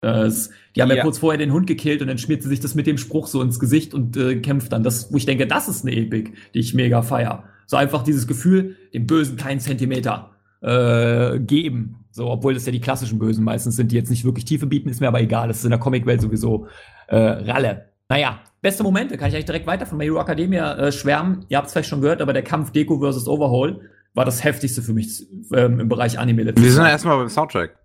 Das, 0.01 0.51
die 0.75 0.81
haben 0.81 0.89
ja. 0.89 0.97
ja. 0.97 1.03
kurz 1.03 1.17
vorher 1.17 1.39
den 1.39 1.53
Hund 1.53 1.65
gekillt 1.65 2.01
und 2.01 2.09
dann 2.09 2.17
schmiert 2.17 2.43
sie 2.43 2.49
sich 2.49 2.59
das 2.59 2.75
mit 2.75 2.85
dem 2.85 2.97
Spruch 2.97 3.27
so 3.27 3.41
ins 3.41 3.59
Gesicht 3.59 3.93
und 3.93 4.17
äh, 4.17 4.35
kämpft 4.35 4.73
dann. 4.73 4.83
Das, 4.83 5.11
wo 5.11 5.17
ich 5.17 5.25
denke, 5.25 5.47
das 5.47 5.67
ist 5.67 5.85
eine 5.85 5.95
Epik, 5.95 6.33
die 6.53 6.59
ich 6.59 6.73
mega 6.73 7.01
feier. 7.01 7.45
So 7.65 7.77
einfach 7.77 8.03
dieses 8.03 8.27
Gefühl, 8.27 8.75
dem 8.93 9.07
Bösen 9.07 9.37
keinen 9.37 9.61
Zentimeter 9.61 10.31
äh, 10.61 11.39
geben. 11.39 12.05
So, 12.11 12.29
obwohl 12.29 12.53
das 12.53 12.65
ja 12.65 12.71
die 12.71 12.81
klassischen 12.81 13.17
Bösen 13.17 13.43
meistens 13.43 13.77
sind, 13.77 13.91
die 13.91 13.95
jetzt 13.95 14.09
nicht 14.09 14.25
wirklich 14.25 14.45
Tiefe 14.45 14.67
bieten, 14.67 14.89
ist 14.89 14.99
mir 14.99 15.07
aber 15.07 15.21
egal. 15.21 15.47
Das 15.47 15.59
ist 15.59 15.63
in 15.63 15.71
der 15.71 15.79
Comicwelt 15.79 16.21
sowieso 16.21 16.67
äh, 17.07 17.15
Ralle. 17.17 17.85
Naja, 18.09 18.39
beste 18.61 18.83
Momente, 18.83 19.17
kann 19.17 19.29
ich 19.29 19.35
eigentlich 19.35 19.45
direkt 19.45 19.67
weiter 19.67 19.85
von 19.85 19.97
My 19.97 20.05
Hero 20.05 20.21
Academia 20.21 20.75
äh, 20.75 20.91
schwärmen. 20.91 21.45
Ihr 21.49 21.57
habt 21.57 21.67
es 21.67 21.73
vielleicht 21.73 21.89
schon 21.89 22.01
gehört, 22.01 22.21
aber 22.21 22.33
der 22.33 22.43
Kampf 22.43 22.71
Deko 22.71 22.99
versus 22.99 23.27
Overhaul 23.27 23.89
war 24.13 24.25
das 24.25 24.43
heftigste 24.43 24.81
für 24.81 24.93
mich 24.93 25.27
ähm, 25.53 25.79
im 25.79 25.89
Bereich 25.89 26.17
Anime. 26.19 26.45
Wir 26.55 26.71
sind 26.71 26.83
ja 26.83 26.89
erstmal 26.89 27.17
beim 27.17 27.29
Soundtrack. 27.29 27.75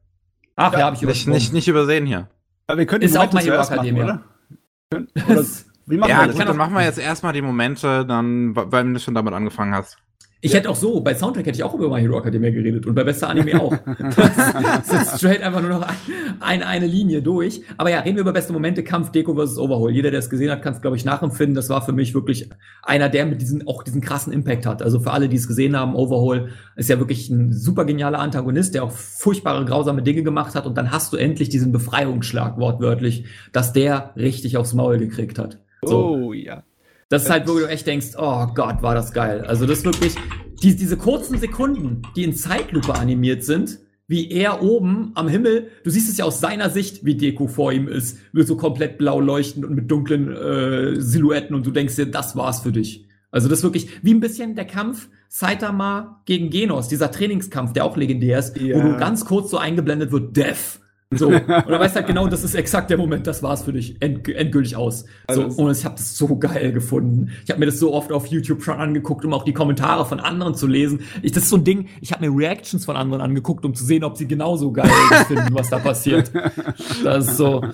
Ach 0.57 0.73
ja, 0.73 0.78
ja 0.81 0.84
habe 0.86 0.97
ich 0.97 1.02
nicht, 1.02 1.26
nicht, 1.26 1.52
nicht 1.52 1.68
übersehen 1.68 2.07
hier. 2.07 2.28
Aber 2.66 2.78
wir 2.78 2.86
können 2.86 3.02
Ist 3.02 3.16
auch 3.16 3.32
My 3.32 3.40
Hero 3.40 3.62
Academia. 3.62 4.05
Machen, 4.05 4.26
oder? 4.92 5.07
oder 5.28 5.44
wie 5.86 5.97
machen 5.97 6.10
ja, 6.10 6.20
wir 6.20 6.26
das? 6.28 6.36
Gut, 6.36 6.49
dann 6.49 6.57
machen 6.57 6.74
wir 6.74 6.84
jetzt 6.84 6.99
erstmal 6.99 7.32
die 7.32 7.42
Momente, 7.42 8.05
dann, 8.07 8.55
weil 8.55 8.92
du 8.92 9.00
schon 9.00 9.15
damit 9.15 9.32
angefangen 9.32 9.74
hast. 9.74 9.97
Ich 10.42 10.54
hätte 10.54 10.70
auch 10.70 10.76
so, 10.76 11.00
bei 11.00 11.14
Soundtrack 11.14 11.44
hätte 11.44 11.56
ich 11.56 11.64
auch 11.64 11.74
über 11.74 11.90
My 11.90 12.00
Hero 12.00 12.18
Academia 12.18 12.50
geredet 12.50 12.86
und 12.86 12.94
bei 12.94 13.04
bester 13.04 13.28
Anime 13.28 13.60
auch. 13.60 13.76
das 14.16 15.02
ist 15.02 15.18
straight 15.18 15.42
einfach 15.42 15.60
nur 15.60 15.68
noch 15.70 15.82
ein, 15.82 15.94
ein, 16.40 16.62
eine 16.62 16.86
Linie 16.86 17.20
durch. 17.20 17.60
Aber 17.76 17.90
ja, 17.90 18.00
reden 18.00 18.16
wir 18.16 18.22
über 18.22 18.32
beste 18.32 18.54
Momente, 18.54 18.82
Kampf, 18.82 19.12
Deko 19.12 19.34
versus 19.34 19.58
Overhaul. 19.58 19.90
Jeder, 19.90 20.10
der 20.10 20.20
es 20.20 20.30
gesehen 20.30 20.50
hat, 20.50 20.62
kann 20.62 20.72
es, 20.72 20.80
glaube 20.80 20.96
ich, 20.96 21.04
nachempfinden. 21.04 21.54
Das 21.54 21.68
war 21.68 21.82
für 21.82 21.92
mich 21.92 22.14
wirklich 22.14 22.48
einer, 22.82 23.10
der 23.10 23.26
mit 23.26 23.42
diesen, 23.42 23.68
auch 23.68 23.82
diesen 23.82 24.00
krassen 24.00 24.32
Impact 24.32 24.64
hat. 24.64 24.80
Also 24.80 25.00
für 25.00 25.10
alle, 25.10 25.28
die 25.28 25.36
es 25.36 25.46
gesehen 25.46 25.76
haben, 25.76 25.94
Overhaul 25.94 26.48
ist 26.74 26.88
ja 26.88 26.98
wirklich 26.98 27.28
ein 27.28 27.52
super 27.52 27.84
genialer 27.84 28.20
Antagonist, 28.20 28.74
der 28.74 28.84
auch 28.84 28.92
furchtbare, 28.92 29.66
grausame 29.66 30.02
Dinge 30.02 30.22
gemacht 30.22 30.54
hat. 30.54 30.64
Und 30.64 30.78
dann 30.78 30.90
hast 30.90 31.12
du 31.12 31.18
endlich 31.18 31.50
diesen 31.50 31.70
Befreiungsschlag, 31.70 32.56
wortwörtlich, 32.58 33.26
dass 33.52 33.74
der 33.74 34.14
richtig 34.16 34.56
aufs 34.56 34.72
Maul 34.72 34.96
gekriegt 34.96 35.38
hat. 35.38 35.58
So. 35.82 36.16
Oh 36.16 36.32
ja. 36.32 36.62
Das 37.10 37.24
ist 37.24 37.30
halt, 37.30 37.48
wo 37.48 37.58
du 37.58 37.68
echt 37.68 37.89
denkst, 37.89 38.12
oh 38.16 38.47
Gott, 38.55 38.82
war 38.82 38.94
das 38.94 39.12
geil. 39.12 39.44
Also 39.44 39.66
das 39.66 39.84
wirklich, 39.84 40.14
die, 40.62 40.76
diese 40.76 40.97
kurzen 40.97 41.39
Sekunden, 41.40 42.02
die 42.14 42.22
in 42.22 42.34
Zeitlupe 42.34 42.94
animiert 42.94 43.44
sind, 43.44 43.80
wie 44.06 44.30
er 44.30 44.62
oben 44.62 45.10
am 45.16 45.26
Himmel, 45.26 45.68
du 45.82 45.90
siehst 45.90 46.08
es 46.08 46.18
ja 46.18 46.24
aus 46.24 46.40
seiner 46.40 46.70
Sicht, 46.70 47.05
wie 47.05 47.16
Deko 47.16 47.48
vor 47.48 47.72
ihm 47.72 47.89
ist, 47.89 48.18
wird 48.32 48.47
so 48.47 48.56
komplett 48.56 48.97
blau 48.97 49.20
leuchtend 49.20 49.66
und 49.66 49.74
mit 49.74 49.90
dunklen 49.90 50.34
äh, 50.34 51.00
Silhouetten 51.00 51.55
und 51.56 51.66
du 51.66 51.72
denkst 51.72 51.97
dir, 51.97 52.06
das 52.06 52.36
war's 52.36 52.60
für 52.60 52.70
dich. 52.70 53.08
Also 53.32 53.48
das 53.48 53.58
ist 53.58 53.64
wirklich 53.64 53.89
wie 54.02 54.14
ein 54.14 54.20
bisschen 54.20 54.55
der 54.55 54.66
Kampf 54.66 55.08
Saitama 55.28 56.22
gegen 56.26 56.50
Genos, 56.50 56.86
dieser 56.86 57.10
Trainingskampf, 57.10 57.72
der 57.72 57.84
auch 57.84 57.97
legendär 57.97 58.39
ist, 58.39 58.56
ja. 58.56 58.76
wo 58.76 58.89
du 58.89 58.97
ganz 58.98 59.24
kurz 59.24 59.50
so 59.50 59.58
eingeblendet 59.58 60.12
wird, 60.12 60.36
Death. 60.36 60.80
So. 61.12 61.26
Und 61.28 61.40
er 61.40 61.80
weiß 61.80 61.97
halt 61.97 62.06
genau, 62.06 62.28
das 62.28 62.44
ist 62.44 62.55
exakt 62.55 62.89
der 62.89 62.97
Moment, 62.97 63.26
das 63.26 63.42
war's 63.42 63.64
für 63.64 63.72
dich 63.72 64.00
end, 64.00 64.28
endgültig 64.28 64.76
aus. 64.76 65.06
So, 65.28 65.42
also 65.42 65.62
und 65.62 65.72
ich 65.72 65.84
habe 65.84 65.97
das 65.97 66.16
so 66.16 66.36
geil 66.36 66.70
gefunden. 66.70 67.30
Ich 67.44 67.50
habe 67.50 67.58
mir 67.58 67.66
das 67.66 67.80
so 67.80 67.92
oft 67.92 68.12
auf 68.12 68.26
YouTube 68.26 68.62
schon 68.62 68.78
angeguckt, 68.78 69.24
um 69.24 69.34
auch 69.34 69.42
die 69.42 69.52
Kommentare 69.52 70.06
von 70.06 70.20
anderen 70.20 70.55
zu 70.55 70.68
lesen. 70.68 71.00
Ich, 71.22 71.32
das 71.32 71.44
ist 71.44 71.50
so 71.50 71.56
ein 71.56 71.64
Ding, 71.64 71.89
ich 72.00 72.12
habe 72.12 72.24
mir 72.24 72.36
Reactions 72.36 72.84
von 72.84 72.94
anderen 72.94 73.22
angeguckt, 73.22 73.64
um 73.64 73.74
zu 73.74 73.84
sehen, 73.84 74.05
ob 74.05 74.16
sie 74.16 74.28
genauso 74.28 74.70
geil 74.70 74.89
finden, 75.26 75.52
was 75.52 75.70
da 75.70 75.80
passiert. 75.80 76.30
Das 77.02 77.26
ist 77.26 77.36
so. 77.36 77.64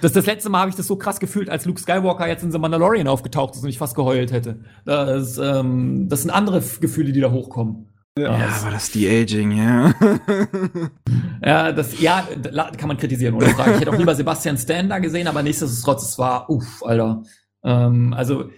Das, 0.00 0.12
das 0.12 0.24
letzte 0.24 0.48
Mal 0.48 0.60
habe 0.60 0.70
ich 0.70 0.76
das 0.76 0.86
so 0.86 0.96
krass 0.96 1.20
gefühlt, 1.20 1.50
als 1.50 1.66
Luke 1.66 1.80
Skywalker 1.80 2.26
jetzt 2.26 2.44
in 2.44 2.50
The 2.50 2.58
Mandalorian 2.58 3.08
aufgetaucht 3.08 3.56
ist 3.56 3.62
und 3.62 3.68
ich 3.68 3.76
fast 3.76 3.94
geheult 3.94 4.32
hätte. 4.32 4.60
Das, 4.86 5.36
ähm, 5.36 6.08
das 6.08 6.22
sind 6.22 6.30
andere 6.30 6.62
Gefühle, 6.80 7.12
die 7.12 7.20
da 7.20 7.30
hochkommen. 7.30 7.88
Ja, 8.18 8.30
aber 8.62 8.70
das 8.70 8.90
De-Aging, 8.90 9.52
ja. 9.52 9.92
ja, 11.44 11.72
das, 11.72 12.00
ja, 12.00 12.26
kann 12.78 12.88
man 12.88 12.96
kritisieren, 12.96 13.34
oder 13.34 13.48
Frage. 13.48 13.74
Ich 13.74 13.80
hätte 13.80 13.90
auch 13.90 13.98
lieber 13.98 14.14
Sebastian 14.14 14.56
Stan 14.56 14.88
da 14.88 14.98
gesehen, 14.98 15.28
aber 15.28 15.42
nichtsdestotrotz, 15.42 16.08
es 16.08 16.18
war, 16.18 16.48
uff, 16.48 16.82
Alter. 16.82 17.22
Ähm, 17.62 18.14
also, 18.14 18.50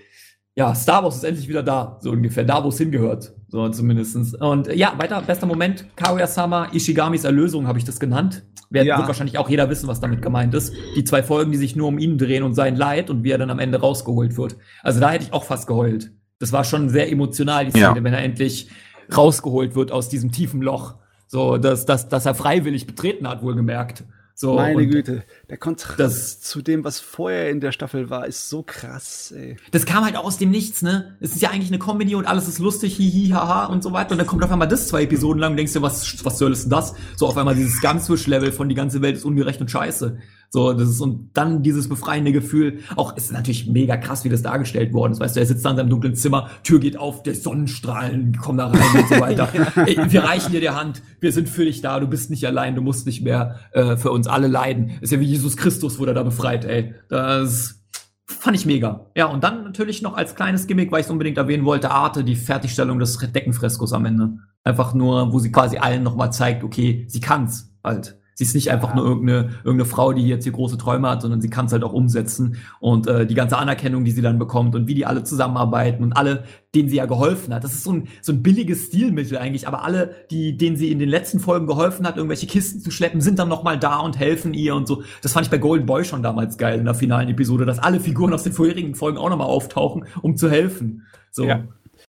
ja, 0.54 0.74
Star 0.76 1.02
Wars 1.02 1.16
ist 1.16 1.24
endlich 1.24 1.48
wieder 1.48 1.64
da, 1.64 1.98
so 2.00 2.12
ungefähr, 2.12 2.44
da, 2.44 2.62
wo 2.62 2.68
es 2.68 2.78
hingehört, 2.78 3.32
so 3.48 3.68
zumindestens. 3.68 4.32
Und 4.34 4.72
ja, 4.74 4.94
weiter, 4.96 5.20
bester 5.22 5.46
Moment, 5.46 5.86
Kaguya-sama, 5.96 6.68
Ishigamis 6.72 7.24
Erlösung 7.24 7.66
habe 7.66 7.78
ich 7.78 7.84
das 7.84 7.98
genannt. 7.98 8.44
Wer, 8.70 8.84
ja. 8.84 8.98
Wird 8.98 9.08
wahrscheinlich 9.08 9.38
auch 9.38 9.48
jeder 9.48 9.70
wissen, 9.70 9.88
was 9.88 9.98
damit 9.98 10.22
gemeint 10.22 10.54
ist. 10.54 10.72
Die 10.94 11.02
zwei 11.02 11.22
Folgen, 11.22 11.50
die 11.50 11.58
sich 11.58 11.74
nur 11.74 11.88
um 11.88 11.98
ihn 11.98 12.18
drehen 12.18 12.42
und 12.42 12.54
sein 12.54 12.76
Leid 12.76 13.08
und 13.08 13.24
wie 13.24 13.30
er 13.30 13.38
dann 13.38 13.50
am 13.50 13.58
Ende 13.58 13.80
rausgeholt 13.80 14.36
wird. 14.36 14.56
Also 14.82 15.00
da 15.00 15.10
hätte 15.10 15.24
ich 15.24 15.32
auch 15.32 15.44
fast 15.44 15.66
geheult. 15.66 16.12
Das 16.38 16.52
war 16.52 16.64
schon 16.64 16.88
sehr 16.88 17.10
emotional, 17.10 17.64
die 17.64 17.70
Szene, 17.70 17.96
ja. 17.96 18.04
wenn 18.04 18.12
er 18.12 18.22
endlich 18.22 18.68
rausgeholt 19.16 19.74
wird 19.74 19.92
aus 19.92 20.08
diesem 20.08 20.32
tiefen 20.32 20.62
Loch. 20.62 20.94
So, 21.26 21.58
dass, 21.58 21.84
dass, 21.84 22.08
dass 22.08 22.26
er 22.26 22.34
freiwillig 22.34 22.86
betreten 22.86 23.28
hat, 23.28 23.42
wohlgemerkt. 23.42 24.04
So, 24.40 24.54
Meine 24.54 24.86
Güte, 24.86 25.24
der 25.50 25.56
Kontrast 25.56 25.98
das, 25.98 26.40
zu 26.40 26.62
dem, 26.62 26.84
was 26.84 27.00
vorher 27.00 27.50
in 27.50 27.58
der 27.58 27.72
Staffel 27.72 28.08
war, 28.08 28.24
ist 28.24 28.48
so 28.48 28.62
krass, 28.62 29.34
ey. 29.36 29.56
Das 29.72 29.84
kam 29.84 30.04
halt 30.04 30.14
aus 30.16 30.38
dem 30.38 30.52
Nichts, 30.52 30.80
ne? 30.80 31.16
Es 31.18 31.32
ist 31.32 31.42
ja 31.42 31.50
eigentlich 31.50 31.70
eine 31.70 31.80
Comedy 31.80 32.14
und 32.14 32.24
alles 32.24 32.46
ist 32.46 32.60
lustig, 32.60 32.94
hihi, 32.94 33.30
haha 33.30 33.66
und 33.66 33.82
so 33.82 33.92
weiter. 33.92 34.12
Und 34.12 34.18
dann 34.18 34.28
kommt 34.28 34.44
auf 34.44 34.52
einmal 34.52 34.68
das 34.68 34.86
zwei 34.86 35.02
Episoden 35.02 35.40
lang 35.40 35.50
und 35.50 35.56
denkst 35.56 35.72
dir, 35.72 35.82
was, 35.82 36.24
was 36.24 36.38
soll 36.38 36.52
ist 36.52 36.62
denn 36.62 36.70
das? 36.70 36.94
So 37.16 37.26
auf 37.26 37.36
einmal 37.36 37.56
dieses 37.56 37.80
ganz 37.80 38.08
Level 38.28 38.52
von 38.52 38.68
die 38.68 38.76
ganze 38.76 39.02
Welt 39.02 39.16
ist 39.16 39.24
ungerecht 39.24 39.60
und 39.60 39.72
scheiße. 39.72 40.18
So, 40.50 40.72
das 40.72 40.88
ist, 40.88 41.00
und 41.00 41.30
dann 41.34 41.62
dieses 41.62 41.88
befreiende 41.88 42.32
Gefühl. 42.32 42.78
Auch, 42.96 43.14
es 43.16 43.24
ist 43.24 43.32
natürlich 43.32 43.66
mega 43.66 43.96
krass, 43.96 44.24
wie 44.24 44.30
das 44.30 44.42
dargestellt 44.42 44.94
worden 44.94 45.12
ist. 45.12 45.20
Weißt 45.20 45.36
du, 45.36 45.40
er 45.40 45.46
sitzt 45.46 45.64
da 45.64 45.70
in 45.70 45.76
seinem 45.76 45.90
dunklen 45.90 46.14
Zimmer, 46.14 46.48
Tür 46.62 46.80
geht 46.80 46.96
auf, 46.96 47.22
der 47.22 47.34
Sonnenstrahlen 47.34 48.38
kommen 48.38 48.58
da 48.58 48.68
rein 48.68 49.02
und 49.02 49.08
so 49.08 49.14
weiter. 49.20 49.48
Ey, 49.76 49.98
wir 50.10 50.24
reichen 50.24 50.52
dir 50.52 50.60
die 50.60 50.70
Hand, 50.70 51.02
wir 51.20 51.32
sind 51.32 51.48
für 51.48 51.64
dich 51.64 51.82
da, 51.82 52.00
du 52.00 52.06
bist 52.06 52.30
nicht 52.30 52.46
allein, 52.46 52.74
du 52.74 52.82
musst 52.82 53.04
nicht 53.06 53.22
mehr 53.22 53.56
äh, 53.72 53.96
für 53.96 54.10
uns 54.10 54.26
alle 54.26 54.48
leiden. 54.48 54.92
Ist 55.02 55.12
ja 55.12 55.20
wie 55.20 55.26
Jesus 55.26 55.56
Christus 55.56 55.98
wurde 55.98 56.14
da 56.14 56.22
befreit, 56.22 56.64
ey. 56.64 56.94
Das 57.10 57.82
fand 58.24 58.56
ich 58.56 58.64
mega. 58.64 59.06
Ja, 59.16 59.26
und 59.26 59.44
dann 59.44 59.64
natürlich 59.64 60.00
noch 60.00 60.16
als 60.16 60.34
kleines 60.34 60.66
Gimmick, 60.66 60.92
weil 60.92 61.00
ich 61.00 61.06
es 61.06 61.10
unbedingt 61.10 61.38
erwähnen 61.38 61.64
wollte, 61.64 61.90
Arte, 61.90 62.24
die 62.24 62.36
Fertigstellung 62.36 62.98
des 62.98 63.18
Deckenfreskos 63.18 63.92
am 63.92 64.04
Ende. 64.06 64.38
Einfach 64.64 64.94
nur, 64.94 65.32
wo 65.32 65.38
sie 65.38 65.52
quasi 65.52 65.78
allen 65.78 66.02
nochmal 66.02 66.32
zeigt, 66.32 66.64
okay, 66.64 67.04
sie 67.08 67.20
kann's 67.20 67.74
halt. 67.82 68.18
Sie 68.38 68.44
ist 68.44 68.54
nicht 68.54 68.70
einfach 68.70 68.94
nur 68.94 69.04
irgendeine, 69.04 69.48
irgendeine 69.64 69.84
Frau, 69.84 70.12
die 70.12 70.24
jetzt 70.24 70.44
hier 70.44 70.52
große 70.52 70.78
Träume 70.78 71.10
hat, 71.10 71.22
sondern 71.22 71.40
sie 71.40 71.50
kann 71.50 71.66
es 71.66 71.72
halt 71.72 71.82
auch 71.82 71.92
umsetzen. 71.92 72.58
Und 72.78 73.08
äh, 73.08 73.26
die 73.26 73.34
ganze 73.34 73.58
Anerkennung, 73.58 74.04
die 74.04 74.12
sie 74.12 74.22
dann 74.22 74.38
bekommt 74.38 74.76
und 74.76 74.86
wie 74.86 74.94
die 74.94 75.06
alle 75.06 75.24
zusammenarbeiten 75.24 76.04
und 76.04 76.12
alle, 76.12 76.44
denen 76.72 76.88
sie 76.88 76.98
ja 76.98 77.06
geholfen 77.06 77.52
hat. 77.52 77.64
Das 77.64 77.72
ist 77.74 77.82
so 77.82 77.94
ein, 77.94 78.06
so 78.22 78.30
ein 78.30 78.40
billiges 78.44 78.86
Stilmittel 78.86 79.38
eigentlich, 79.38 79.66
aber 79.66 79.82
alle, 79.82 80.14
die, 80.30 80.56
denen 80.56 80.76
sie 80.76 80.92
in 80.92 81.00
den 81.00 81.08
letzten 81.08 81.40
Folgen 81.40 81.66
geholfen 81.66 82.06
hat, 82.06 82.16
irgendwelche 82.16 82.46
Kisten 82.46 82.78
zu 82.78 82.92
schleppen, 82.92 83.20
sind 83.20 83.40
dann 83.40 83.48
nochmal 83.48 83.76
da 83.76 83.98
und 83.98 84.20
helfen 84.20 84.54
ihr 84.54 84.76
und 84.76 84.86
so. 84.86 85.02
Das 85.20 85.32
fand 85.32 85.46
ich 85.46 85.50
bei 85.50 85.58
Golden 85.58 85.86
Boy 85.86 86.04
schon 86.04 86.22
damals 86.22 86.58
geil 86.58 86.78
in 86.78 86.84
der 86.84 86.94
finalen 86.94 87.28
Episode, 87.28 87.66
dass 87.66 87.80
alle 87.80 87.98
Figuren 87.98 88.32
aus 88.32 88.44
den 88.44 88.52
vorherigen 88.52 88.94
Folgen 88.94 89.18
auch 89.18 89.30
nochmal 89.30 89.48
auftauchen, 89.48 90.04
um 90.22 90.36
zu 90.36 90.48
helfen. 90.48 91.08
So. 91.32 91.42
Ja. 91.42 91.64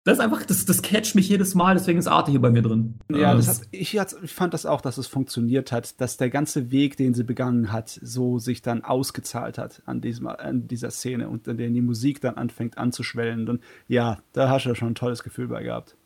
Das 0.05 0.19
ist 0.19 0.23
einfach, 0.23 0.45
das, 0.45 0.65
das 0.65 0.83
catcht 0.83 1.15
mich 1.15 1.27
jedes 1.29 1.55
Mal, 1.55 1.73
deswegen 1.73 1.97
ist 1.97 2.05
Arte 2.05 2.29
hier 2.29 2.39
bei 2.39 2.51
mir 2.51 2.61
drin. 2.61 2.99
Ja, 3.09 3.33
das 3.33 3.47
hat, 3.47 3.61
ich, 3.71 3.95
ich 3.95 4.31
fand 4.31 4.53
das 4.53 4.67
auch, 4.67 4.81
dass 4.81 4.99
es 4.99 5.07
funktioniert 5.07 5.71
hat, 5.71 5.99
dass 5.99 6.17
der 6.17 6.29
ganze 6.29 6.69
Weg, 6.69 6.95
den 6.95 7.15
sie 7.15 7.23
begangen 7.23 7.71
hat, 7.71 7.89
so 7.89 8.37
sich 8.37 8.61
dann 8.61 8.83
ausgezahlt 8.83 9.57
hat 9.57 9.81
an, 9.87 10.01
diesem, 10.01 10.27
an 10.27 10.67
dieser 10.67 10.91
Szene 10.91 11.27
und 11.27 11.47
in 11.47 11.57
der 11.57 11.69
die 11.71 11.81
Musik 11.81 12.21
dann 12.21 12.35
anfängt 12.35 12.77
anzuschwellen. 12.77 13.49
Und 13.49 13.63
ja, 13.87 14.19
da 14.31 14.47
hast 14.47 14.65
du 14.65 14.69
ja 14.69 14.75
schon 14.75 14.89
ein 14.89 14.95
tolles 14.95 15.23
Gefühl 15.23 15.47
bei 15.47 15.63
gehabt. 15.63 15.97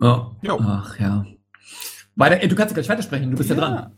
Oh. 0.00 0.30
Ach 0.48 0.98
ja. 0.98 1.26
Weiter, 2.14 2.48
du 2.48 2.56
kannst 2.56 2.70
ja 2.74 2.76
gleich 2.76 2.88
weitersprechen, 2.88 3.30
du 3.30 3.36
bist 3.36 3.50
ja, 3.50 3.56
ja 3.56 3.60
dran. 3.60 3.95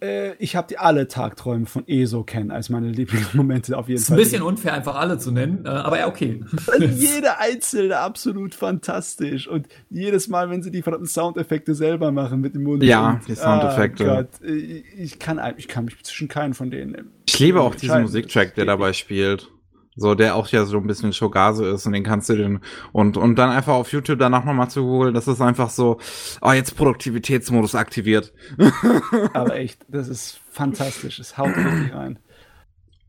Äh, 0.00 0.34
ich 0.38 0.56
habe 0.56 0.68
die 0.68 0.78
alle 0.78 1.08
Tagträume 1.08 1.66
von 1.66 1.86
ESO 1.86 2.22
kennen 2.24 2.50
als 2.50 2.68
meine 2.68 2.88
Lieblingsmomente 2.88 3.76
auf 3.76 3.88
jeden 3.88 4.00
ist 4.00 4.08
Fall. 4.08 4.18
Ist 4.18 4.26
ein 4.26 4.30
bisschen 4.30 4.42
unfair, 4.42 4.74
einfach 4.74 4.96
alle 4.96 5.18
zu 5.18 5.30
nennen, 5.30 5.64
äh, 5.64 5.68
aber 5.68 5.98
ja, 5.98 6.08
okay. 6.08 6.44
Jede 6.94 7.38
einzelne 7.38 7.98
absolut 7.98 8.54
fantastisch. 8.54 9.48
Und 9.48 9.68
jedes 9.90 10.28
Mal, 10.28 10.50
wenn 10.50 10.62
sie 10.62 10.70
die 10.70 10.82
verdammten 10.82 11.08
Soundeffekte 11.08 11.74
selber 11.74 12.12
machen 12.12 12.40
mit 12.40 12.54
dem 12.54 12.64
Mund. 12.64 12.82
Ja, 12.82 13.12
und, 13.12 13.28
die 13.28 13.34
Soundeffekte. 13.34 14.04
Oh 14.04 14.16
Gott, 14.16 14.28
ich, 14.42 15.18
kann, 15.18 15.40
ich 15.56 15.68
kann 15.68 15.84
mich 15.84 16.02
zwischen 16.02 16.28
keinen 16.28 16.54
von 16.54 16.70
denen. 16.70 17.10
Ich 17.26 17.38
liebe 17.38 17.60
auch 17.60 17.74
diesen 17.74 18.02
Musiktrack, 18.02 18.54
der 18.54 18.66
dabei 18.66 18.92
spielt. 18.92 19.48
So, 19.94 20.14
der 20.14 20.36
auch 20.36 20.48
ja 20.48 20.64
so 20.64 20.78
ein 20.78 20.86
bisschen 20.86 21.12
Shogazo 21.12 21.66
ist 21.66 21.84
und 21.86 21.92
den 21.92 22.02
kannst 22.02 22.30
du 22.30 22.36
den 22.36 22.60
und 22.92 23.18
und 23.18 23.36
dann 23.36 23.50
einfach 23.50 23.74
auf 23.74 23.92
YouTube 23.92 24.18
danach 24.18 24.44
nochmal 24.44 24.70
zu 24.70 24.82
googeln, 24.84 25.12
das 25.12 25.28
ist 25.28 25.42
einfach 25.42 25.68
so, 25.68 25.98
oh, 26.40 26.52
jetzt 26.52 26.76
Produktivitätsmodus 26.76 27.74
aktiviert. 27.74 28.32
Aber 29.34 29.56
echt, 29.56 29.84
das 29.88 30.08
ist 30.08 30.40
fantastisch, 30.50 31.18
es 31.18 31.36
haut 31.36 31.54
wirklich 31.54 31.94
rein. 31.94 32.18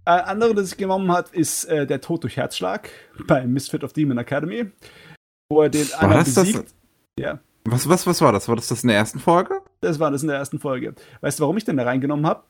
Äh, 0.05 0.11
andere, 0.11 0.53
das 0.53 0.71
ich 0.73 0.77
genommen 0.77 1.09
hat, 1.11 1.31
ist 1.31 1.63
äh, 1.65 1.87
der 1.87 2.01
Tod 2.01 2.23
durch 2.23 2.35
Herzschlag 2.35 2.89
bei 3.27 3.47
Misfit 3.47 3.85
of 3.85 3.93
Demon 3.93 4.17
Academy, 4.17 4.69
wo 5.49 5.61
er 5.61 5.69
den 5.69 5.87
war 6.01 6.09
das 6.15 6.35
besiegt. 6.35 6.65
Das? 6.65 6.75
Ja. 7.17 7.39
Was, 7.65 7.87
was, 7.87 8.05
was 8.05 8.21
war 8.21 8.33
das? 8.33 8.49
War 8.49 8.57
das 8.57 8.67
das 8.67 8.83
in 8.83 8.89
der 8.89 8.97
ersten 8.97 9.19
Folge? 9.19 9.61
Das 9.79 9.99
war 10.01 10.11
das 10.11 10.21
in 10.21 10.27
der 10.27 10.37
ersten 10.37 10.59
Folge. 10.59 10.95
Weißt 11.21 11.39
du, 11.39 11.43
warum 11.43 11.55
ich 11.55 11.63
den 11.63 11.77
da 11.77 11.83
reingenommen 11.83 12.25
habe? 12.25 12.43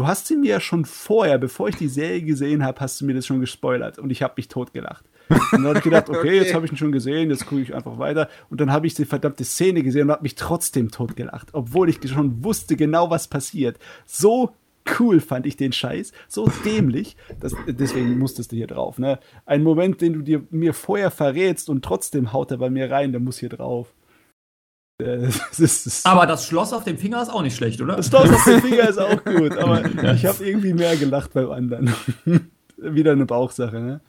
Du 0.00 0.06
hast 0.06 0.28
sie 0.28 0.36
mir 0.36 0.52
ja 0.52 0.60
schon 0.60 0.86
vorher, 0.86 1.36
bevor 1.36 1.68
ich 1.68 1.76
die 1.76 1.86
Serie 1.86 2.22
gesehen 2.22 2.64
habe, 2.64 2.80
hast 2.80 2.98
du 2.98 3.04
mir 3.04 3.12
das 3.12 3.26
schon 3.26 3.38
gespoilert 3.38 3.98
und 3.98 4.08
ich 4.08 4.22
habe 4.22 4.32
mich 4.38 4.48
totgelacht. 4.48 5.04
Und 5.28 5.38
dann 5.52 5.66
habe 5.66 5.76
ich 5.76 5.84
gedacht, 5.84 6.08
okay, 6.08 6.18
okay. 6.20 6.36
jetzt 6.36 6.54
habe 6.54 6.64
ich 6.64 6.72
ihn 6.72 6.78
schon 6.78 6.90
gesehen, 6.90 7.28
jetzt 7.28 7.44
gucke 7.44 7.60
ich 7.60 7.74
einfach 7.74 7.98
weiter. 7.98 8.30
Und 8.48 8.62
dann 8.62 8.72
habe 8.72 8.86
ich 8.86 8.94
die 8.94 9.04
verdammte 9.04 9.44
Szene 9.44 9.82
gesehen 9.82 10.04
und 10.04 10.12
habe 10.12 10.22
mich 10.22 10.36
trotzdem 10.36 10.90
totgelacht, 10.90 11.48
obwohl 11.52 11.90
ich 11.90 11.98
schon 12.08 12.42
wusste 12.42 12.76
genau, 12.76 13.10
was 13.10 13.28
passiert. 13.28 13.78
So 14.06 14.54
cool 14.98 15.20
fand 15.20 15.44
ich 15.44 15.58
den 15.58 15.74
Scheiß, 15.74 16.12
so 16.28 16.50
dämlich. 16.64 17.18
Das, 17.38 17.54
deswegen 17.66 18.18
musstest 18.18 18.52
du 18.52 18.56
hier 18.56 18.68
drauf. 18.68 18.98
Ne? 18.98 19.18
Ein 19.44 19.62
Moment, 19.62 20.00
den 20.00 20.14
du 20.14 20.22
dir 20.22 20.42
mir 20.48 20.72
vorher 20.72 21.10
verrätst 21.10 21.68
und 21.68 21.84
trotzdem 21.84 22.32
haut 22.32 22.52
er 22.52 22.56
bei 22.56 22.70
mir 22.70 22.90
rein, 22.90 23.12
der 23.12 23.20
muss 23.20 23.36
hier 23.36 23.50
drauf. 23.50 23.92
Das 25.58 26.04
aber 26.04 26.26
das 26.26 26.46
Schloss 26.46 26.72
auf 26.72 26.84
dem 26.84 26.98
Finger 26.98 27.22
ist 27.22 27.28
auch 27.28 27.42
nicht 27.42 27.56
schlecht, 27.56 27.80
oder? 27.80 27.96
Das 27.96 28.08
Schloss 28.08 28.30
auf 28.30 28.44
dem 28.44 28.60
Finger 28.60 28.88
ist 28.88 28.98
auch 28.98 29.24
gut, 29.24 29.56
aber 29.56 29.84
ich 30.14 30.26
habe 30.26 30.44
irgendwie 30.44 30.74
mehr 30.74 30.96
gelacht 30.96 31.32
beim 31.32 31.50
anderen. 31.50 31.94
Wieder 32.76 33.12
eine 33.12 33.26
Bauchsache, 33.26 33.78
ne? 33.78 34.00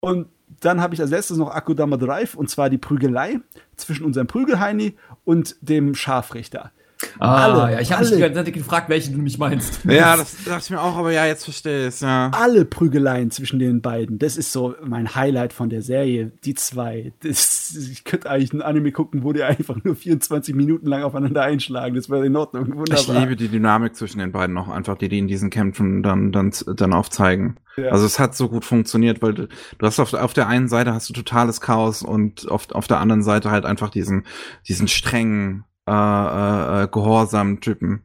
Und 0.00 0.28
dann 0.60 0.80
habe 0.80 0.94
ich 0.94 1.00
als 1.00 1.10
letztes 1.10 1.36
noch 1.36 1.50
Akudama 1.50 1.96
Drive 1.96 2.34
und 2.34 2.48
zwar 2.48 2.70
die 2.70 2.78
Prügelei 2.78 3.40
zwischen 3.76 4.04
unserem 4.04 4.26
Prügelheini 4.26 4.96
und 5.24 5.56
dem 5.60 5.94
Scharfrichter. 5.94 6.72
Ah, 7.18 7.44
alle, 7.44 7.72
ja, 7.74 7.80
ich 7.80 7.92
habe 7.92 8.04
mich 8.04 8.52
gefragt, 8.52 8.88
welche 8.88 9.10
du 9.10 9.18
mich 9.18 9.38
meinst. 9.38 9.80
Ja, 9.84 10.16
das 10.16 10.36
dachte 10.44 10.62
ich 10.64 10.70
mir 10.70 10.80
auch, 10.80 10.96
aber 10.96 11.12
ja, 11.12 11.26
jetzt 11.26 11.44
verstehe 11.44 11.82
ich 11.82 11.94
es, 11.94 12.00
ja. 12.00 12.30
Alle 12.34 12.64
Prügeleien 12.64 13.30
zwischen 13.30 13.58
den 13.58 13.80
beiden, 13.80 14.18
das 14.18 14.36
ist 14.36 14.52
so 14.52 14.74
mein 14.84 15.14
Highlight 15.14 15.52
von 15.52 15.70
der 15.70 15.82
Serie, 15.82 16.32
die 16.44 16.54
zwei. 16.54 17.12
Das, 17.22 17.76
ich 17.90 18.04
könnte 18.04 18.30
eigentlich 18.30 18.52
ein 18.52 18.62
Anime 18.62 18.92
gucken, 18.92 19.24
wo 19.24 19.32
die 19.32 19.42
einfach 19.42 19.76
nur 19.82 19.96
24 19.96 20.54
Minuten 20.54 20.86
lang 20.86 21.02
aufeinander 21.02 21.42
einschlagen, 21.42 21.94
das 21.94 22.10
wäre 22.10 22.26
in 22.26 22.36
Ordnung, 22.36 22.76
wunderbar. 22.76 22.98
Ich 22.98 23.08
liebe 23.08 23.36
die 23.36 23.48
Dynamik 23.48 23.96
zwischen 23.96 24.18
den 24.18 24.32
beiden 24.32 24.56
auch 24.58 24.68
einfach, 24.68 24.96
die 24.96 25.08
die 25.08 25.18
in 25.18 25.28
diesen 25.28 25.50
Kämpfen 25.50 26.02
dann, 26.02 26.32
dann, 26.32 26.52
dann 26.76 26.92
aufzeigen. 26.92 27.58
Ja. 27.76 27.90
Also 27.90 28.06
es 28.06 28.18
hat 28.18 28.34
so 28.34 28.48
gut 28.48 28.64
funktioniert, 28.64 29.22
weil 29.22 29.34
du, 29.34 29.46
du 29.46 29.86
hast 29.86 30.00
auf, 30.00 30.12
auf 30.14 30.32
der 30.32 30.48
einen 30.48 30.68
Seite 30.68 30.92
hast 30.92 31.08
du 31.08 31.12
totales 31.12 31.60
Chaos 31.60 32.02
und 32.02 32.50
auf, 32.50 32.70
auf 32.72 32.86
der 32.86 32.98
anderen 32.98 33.22
Seite 33.22 33.50
halt 33.50 33.64
einfach 33.64 33.90
diesen, 33.90 34.24
diesen 34.68 34.88
strengen, 34.88 35.64
äh, 35.88 35.92
äh, 35.92 36.84
äh, 36.84 36.88
gehorsamen 36.88 37.60
Typen. 37.60 38.02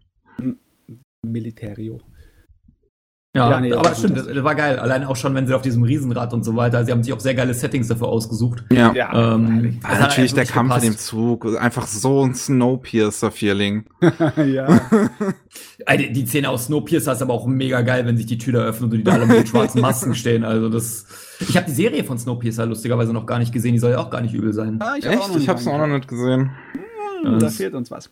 Militario. 1.23 2.01
Ja, 3.35 3.49
ja 3.51 3.59
nee, 3.59 3.73
aber 3.73 3.89
das 3.89 3.99
stimmt, 3.99 4.15
das, 4.15 4.43
war 4.45 4.55
geil. 4.55 4.79
Allein 4.79 5.03
auch 5.03 5.17
schon, 5.17 5.35
wenn 5.35 5.45
sie 5.45 5.53
auf 5.53 5.61
diesem 5.61 5.83
Riesenrad 5.83 6.33
und 6.33 6.45
so 6.45 6.55
weiter, 6.55 6.85
sie 6.85 6.93
haben 6.93 7.03
sich 7.03 7.11
auch 7.11 7.19
sehr 7.19 7.35
geile 7.35 7.53
Settings 7.53 7.89
dafür 7.89 8.07
ausgesucht. 8.07 8.63
Ja, 8.71 8.93
ja 8.93 9.33
ähm, 9.35 9.79
also 9.83 10.01
natürlich 10.01 10.33
der 10.33 10.45
Kampf 10.45 10.69
gepasst. 10.69 10.85
in 10.85 10.93
dem 10.93 10.97
Zug, 10.97 11.59
einfach 11.59 11.85
so 11.85 12.23
ein 12.23 12.33
Snowpiercer-Feeling. 12.33 13.87
ja. 14.37 14.79
die, 15.97 16.13
die 16.13 16.25
Szene 16.25 16.49
aus 16.49 16.67
Snowpiercer 16.67 17.11
ist 17.11 17.21
aber 17.21 17.33
auch 17.33 17.45
mega 17.45 17.81
geil, 17.81 18.05
wenn 18.05 18.15
sich 18.15 18.25
die 18.25 18.37
Tür 18.37 18.53
da 18.53 18.59
öffnet 18.59 18.93
und 18.93 18.97
die 18.99 19.03
da 19.03 19.11
alle 19.11 19.25
mit 19.25 19.37
den 19.37 19.47
schwarzen 19.47 19.81
Masken 19.81 20.15
stehen. 20.15 20.45
Also 20.45 20.69
das, 20.69 21.05
ich 21.41 21.57
habe 21.57 21.65
die 21.65 21.73
Serie 21.73 22.05
von 22.05 22.17
Snowpiercer 22.17 22.65
lustigerweise 22.65 23.11
noch 23.11 23.25
gar 23.25 23.39
nicht 23.39 23.51
gesehen, 23.51 23.73
die 23.73 23.79
soll 23.79 23.91
ja 23.91 23.97
auch 23.97 24.11
gar 24.11 24.21
nicht 24.21 24.33
übel 24.33 24.53
sein. 24.53 24.79
Ah, 24.79 24.95
ich 24.97 25.05
Echt? 25.05 25.35
ich 25.35 25.49
hab's 25.49 25.67
auch 25.67 25.77
noch 25.77 25.87
nicht 25.87 26.07
gesehen. 26.07 26.51
Hm, 26.71 26.81
da 27.23 27.49
fehlt 27.49 27.73
uns 27.73 27.91
was. 27.91 28.09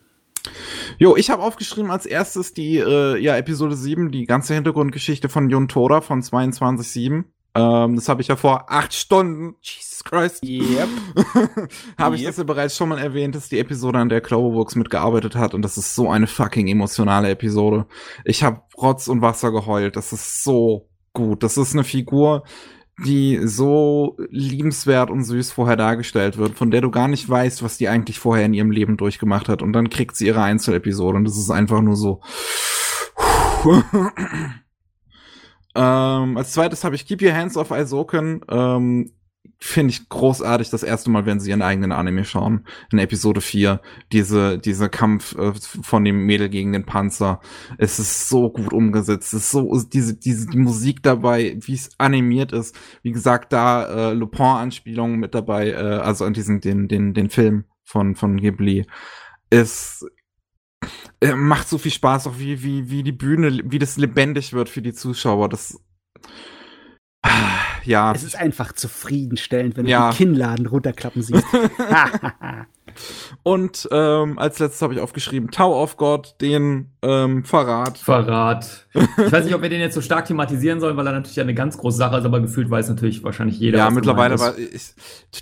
Jo, 0.97 1.15
ich 1.15 1.29
habe 1.29 1.41
aufgeschrieben 1.41 1.89
als 1.89 2.05
erstes 2.05 2.53
die 2.53 2.77
äh, 2.77 3.17
ja, 3.17 3.37
Episode 3.37 3.75
7, 3.75 4.11
die 4.11 4.25
ganze 4.25 4.53
Hintergrundgeschichte 4.53 5.29
von 5.29 5.49
Jon 5.49 5.67
Tora 5.67 6.01
von 6.01 6.21
22.7. 6.21 7.23
Ähm, 7.55 7.95
das 7.95 8.09
habe 8.09 8.21
ich 8.21 8.27
ja 8.27 8.35
vor 8.35 8.71
acht 8.71 8.93
Stunden, 8.93 9.55
Jesus 9.61 10.03
Christ, 10.03 10.43
yep. 10.43 10.89
habe 11.97 12.15
ich 12.15 12.21
yep. 12.23 12.31
das 12.31 12.37
ja 12.37 12.43
bereits 12.43 12.75
schon 12.75 12.89
mal 12.89 12.97
erwähnt, 12.97 13.35
dass 13.35 13.47
die 13.47 13.59
Episode, 13.59 13.99
an 13.99 14.09
der 14.09 14.21
Cloverworks 14.21 14.75
mitgearbeitet 14.75 15.35
hat 15.35 15.53
und 15.53 15.61
das 15.61 15.77
ist 15.77 15.93
so 15.93 16.09
eine 16.09 16.25
fucking 16.25 16.67
emotionale 16.67 17.29
Episode. 17.29 17.85
Ich 18.25 18.43
habe 18.43 18.61
Rotz 18.75 19.07
und 19.07 19.21
Wasser 19.21 19.51
geheult, 19.51 19.95
das 19.95 20.13
ist 20.13 20.43
so 20.43 20.89
gut. 21.13 21.43
Das 21.43 21.57
ist 21.57 21.73
eine 21.73 21.83
Figur, 21.83 22.43
die 22.99 23.39
so 23.43 24.17
liebenswert 24.29 25.09
und 25.09 25.23
süß 25.23 25.51
vorher 25.51 25.75
dargestellt 25.75 26.37
wird, 26.37 26.55
von 26.55 26.69
der 26.69 26.81
du 26.81 26.91
gar 26.91 27.07
nicht 27.07 27.27
weißt, 27.27 27.63
was 27.63 27.77
die 27.77 27.89
eigentlich 27.89 28.19
vorher 28.19 28.45
in 28.45 28.53
ihrem 28.53 28.71
Leben 28.71 28.97
durchgemacht 28.97 29.49
hat. 29.49 29.61
Und 29.61 29.73
dann 29.73 29.89
kriegt 29.89 30.15
sie 30.15 30.27
ihre 30.27 30.43
Einzelepisode 30.43 31.17
und 31.17 31.25
das 31.25 31.37
ist 31.37 31.49
einfach 31.49 31.81
nur 31.81 31.95
so. 31.95 32.21
ähm, 35.75 36.37
als 36.37 36.51
zweites 36.51 36.83
habe 36.83 36.95
ich 36.95 37.07
Keep 37.07 37.23
Your 37.23 37.33
Hands 37.33 37.57
Off 37.57 37.71
Isoken. 37.71 38.41
Ähm, 38.49 39.11
finde 39.59 39.91
ich 39.91 40.09
großartig 40.09 40.69
das 40.69 40.83
erste 40.83 41.09
Mal, 41.09 41.25
wenn 41.25 41.39
sie 41.39 41.49
ihren 41.49 41.61
eigenen 41.61 41.93
Anime 41.93 42.25
schauen. 42.25 42.65
In 42.91 42.99
Episode 42.99 43.39
4. 43.39 43.81
Diese, 44.11 44.57
dieser 44.59 44.89
Kampf 44.89 45.35
äh, 45.35 45.53
von 45.53 46.03
dem 46.03 46.25
Mädel 46.25 46.49
gegen 46.49 46.73
den 46.73 46.85
Panzer. 46.85 47.39
Es 47.77 47.97
ist 47.97 48.27
so 48.27 48.49
gut 48.49 48.73
umgesetzt. 48.73 49.33
Es 49.33 49.43
ist 49.43 49.51
so, 49.51 49.81
diese, 49.81 50.15
diese, 50.15 50.47
die 50.47 50.57
Musik 50.57 51.01
dabei, 51.01 51.57
wie 51.61 51.73
es 51.73 51.89
animiert 51.97 52.51
ist. 52.51 52.75
Wie 53.03 53.11
gesagt, 53.11 53.53
da 53.53 54.11
äh, 54.11 54.13
Lupin-Anspielungen 54.13 55.19
mit 55.19 55.33
dabei, 55.33 55.69
äh, 55.69 55.75
also 55.75 56.25
an 56.25 56.33
diesen, 56.33 56.59
den, 56.59 56.87
den, 56.87 57.13
den 57.13 57.29
Film 57.29 57.65
von, 57.83 58.15
von 58.15 58.37
Ghibli. 58.37 58.85
Es 59.49 60.05
äh, 61.21 61.35
macht 61.35 61.69
so 61.69 61.77
viel 61.77 61.91
Spaß, 61.91 62.27
auch 62.27 62.37
wie, 62.37 62.63
wie, 62.63 62.89
wie 62.89 63.03
die 63.03 63.11
Bühne, 63.13 63.61
wie 63.63 63.79
das 63.79 63.97
lebendig 63.97 64.51
wird 64.51 64.67
für 64.67 64.81
die 64.81 64.93
Zuschauer. 64.93 65.47
Das, 65.47 65.79
ja. 67.85 68.13
Es 68.13 68.23
ist 68.23 68.35
einfach 68.35 68.73
zufriedenstellend, 68.73 69.77
wenn 69.77 69.85
ja. 69.85 70.07
du 70.09 70.13
den 70.13 70.17
Kinnladen 70.17 70.65
runterklappen 70.65 71.21
siehst. 71.21 71.45
Und 73.43 73.89
ähm, 73.91 74.39
als 74.39 74.59
letztes 74.59 74.81
habe 74.81 74.93
ich 74.93 75.01
aufgeschrieben 75.01 75.51
Tau 75.51 75.81
of 75.81 75.97
God, 75.97 76.35
den 76.39 76.93
ähm, 77.01 77.43
Verrat. 77.43 77.97
Verrat. 77.97 78.87
Ich 78.93 79.31
weiß 79.31 79.43
nicht, 79.43 79.53
ob 79.53 79.61
wir 79.61 79.67
den 79.67 79.81
jetzt 79.81 79.95
so 79.95 80.01
stark 80.01 80.25
thematisieren 80.25 80.79
sollen, 80.79 80.95
weil 80.95 81.05
er 81.05 81.11
natürlich 81.11 81.41
eine 81.41 81.53
ganz 81.53 81.77
große 81.77 81.97
Sache 81.97 82.17
ist, 82.17 82.25
aber 82.25 82.39
gefühlt 82.39 82.69
weiß 82.69 82.87
natürlich 82.87 83.21
wahrscheinlich 83.21 83.59
jeder. 83.59 83.79
Ja, 83.79 83.89
mittlerweile 83.89 84.39
war 84.39 84.57
ich, 84.57 84.93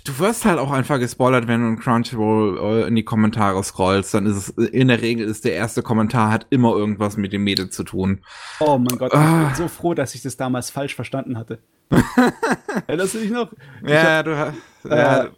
du 0.04 0.18
wirst 0.18 0.44
halt 0.44 0.58
auch 0.58 0.72
einfach 0.72 0.98
gespoilert, 0.98 1.46
wenn 1.46 1.60
du 1.60 1.68
in 1.68 1.78
Crunchyroll 1.78 2.58
äh, 2.58 2.88
in 2.88 2.96
die 2.96 3.04
Kommentare 3.04 3.62
scrollst, 3.62 4.14
dann 4.14 4.26
ist 4.26 4.36
es 4.36 4.48
in 4.48 4.88
der 4.88 5.00
Regel 5.00 5.28
ist 5.28 5.44
der 5.44 5.54
erste 5.54 5.82
Kommentar 5.82 6.32
hat 6.32 6.46
immer 6.50 6.74
irgendwas 6.74 7.16
mit 7.16 7.32
dem 7.32 7.44
Mädel 7.44 7.70
zu 7.70 7.84
tun. 7.84 8.22
Oh 8.58 8.78
mein 8.78 8.98
Gott, 8.98 9.14
ah. 9.14 9.42
ich 9.42 9.46
bin 9.48 9.56
so 9.56 9.68
froh, 9.68 9.94
dass 9.94 10.16
ich 10.16 10.22
das 10.22 10.36
damals 10.36 10.70
falsch 10.70 10.96
verstanden 10.96 11.38
hatte. 11.38 11.60
Erinnerst 12.88 13.14
du 13.14 13.18
dich 13.18 13.30
noch? 13.30 13.52
ja, 13.86 14.18
hab, 14.18 14.24
du 14.24 14.36
hast. 14.36 14.54
Äh, 14.88 15.28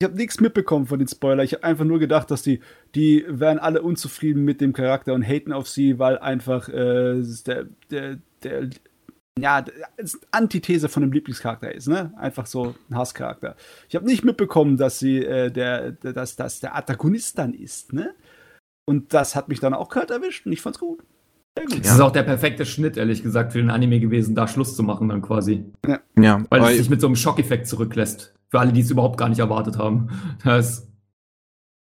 ich 0.00 0.04
habe 0.04 0.16
nichts 0.16 0.40
mitbekommen 0.40 0.86
von 0.86 1.00
den 1.00 1.08
Spoilern. 1.08 1.44
Ich 1.44 1.54
habe 1.54 1.64
einfach 1.64 1.84
nur 1.84 1.98
gedacht, 1.98 2.30
dass 2.30 2.42
die, 2.42 2.60
die 2.94 3.24
wären 3.28 3.58
alle 3.58 3.82
unzufrieden 3.82 4.44
mit 4.44 4.60
dem 4.60 4.72
Charakter 4.72 5.12
und 5.12 5.22
haten 5.22 5.52
auf 5.52 5.68
sie, 5.68 5.98
weil 5.98 6.18
einfach 6.18 6.68
äh, 6.68 7.20
der, 7.46 7.66
der, 7.90 8.18
der, 8.44 8.70
ja, 9.40 9.64
Antithese 10.30 10.88
von 10.88 11.02
dem 11.02 11.12
Lieblingscharakter 11.12 11.74
ist, 11.74 11.88
ne? 11.88 12.12
Einfach 12.16 12.46
so 12.46 12.74
ein 12.90 12.96
Hasscharakter. 12.96 13.56
Ich 13.88 13.96
habe 13.96 14.06
nicht 14.06 14.24
mitbekommen, 14.24 14.76
dass 14.76 15.00
sie 15.00 15.18
äh, 15.18 15.50
der, 15.50 15.92
der, 15.92 16.12
dass 16.12 16.36
das 16.36 16.60
der 16.60 16.74
Antagonist 16.76 17.38
dann 17.38 17.52
ist, 17.52 17.92
ne? 17.92 18.14
Und 18.86 19.12
das 19.12 19.34
hat 19.34 19.48
mich 19.48 19.60
dann 19.60 19.74
auch 19.74 19.88
kalt 19.88 20.10
erwischt 20.10 20.46
und 20.46 20.52
ich 20.52 20.60
fand's 20.60 20.78
gut. 20.78 21.00
gut. 21.56 21.84
Das 21.84 21.94
ist 21.94 22.00
auch 22.00 22.12
der 22.12 22.22
perfekte 22.22 22.64
Schnitt, 22.64 22.96
ehrlich 22.96 23.22
gesagt, 23.22 23.52
für 23.52 23.58
den 23.58 23.70
Anime 23.70 23.98
gewesen, 24.00 24.34
da 24.34 24.46
Schluss 24.46 24.76
zu 24.76 24.82
machen 24.84 25.08
dann 25.08 25.22
quasi. 25.22 25.64
Ja. 25.86 26.00
ja 26.18 26.44
weil 26.50 26.62
es 26.62 26.78
sich 26.78 26.90
mit 26.90 27.00
so 27.00 27.08
einem 27.08 27.16
Schockeffekt 27.16 27.66
zurücklässt. 27.66 28.37
Für 28.50 28.60
alle, 28.60 28.72
die 28.72 28.80
es 28.80 28.90
überhaupt 28.90 29.18
gar 29.18 29.28
nicht 29.28 29.40
erwartet 29.40 29.78
haben. 29.78 30.08
Das 30.44 30.88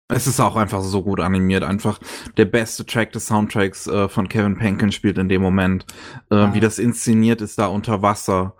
es 0.09 0.25
ist 0.25 0.39
auch 0.39 0.55
einfach 0.55 0.81
so 0.81 1.03
gut 1.03 1.19
animiert. 1.19 1.63
Einfach 1.63 1.99
der 2.37 2.45
beste 2.45 2.85
Track 2.85 3.11
des 3.11 3.27
Soundtracks 3.27 3.87
äh, 3.87 4.07
von 4.07 4.29
Kevin 4.29 4.57
Penkin 4.57 4.91
spielt 4.91 5.17
in 5.17 5.27
dem 5.27 5.41
Moment. 5.41 5.85
Äh, 6.31 6.35
ah. 6.35 6.53
Wie 6.53 6.61
das 6.61 6.79
inszeniert 6.79 7.41
ist 7.41 7.59
da 7.59 7.67
unter 7.67 8.01
Wasser. 8.01 8.55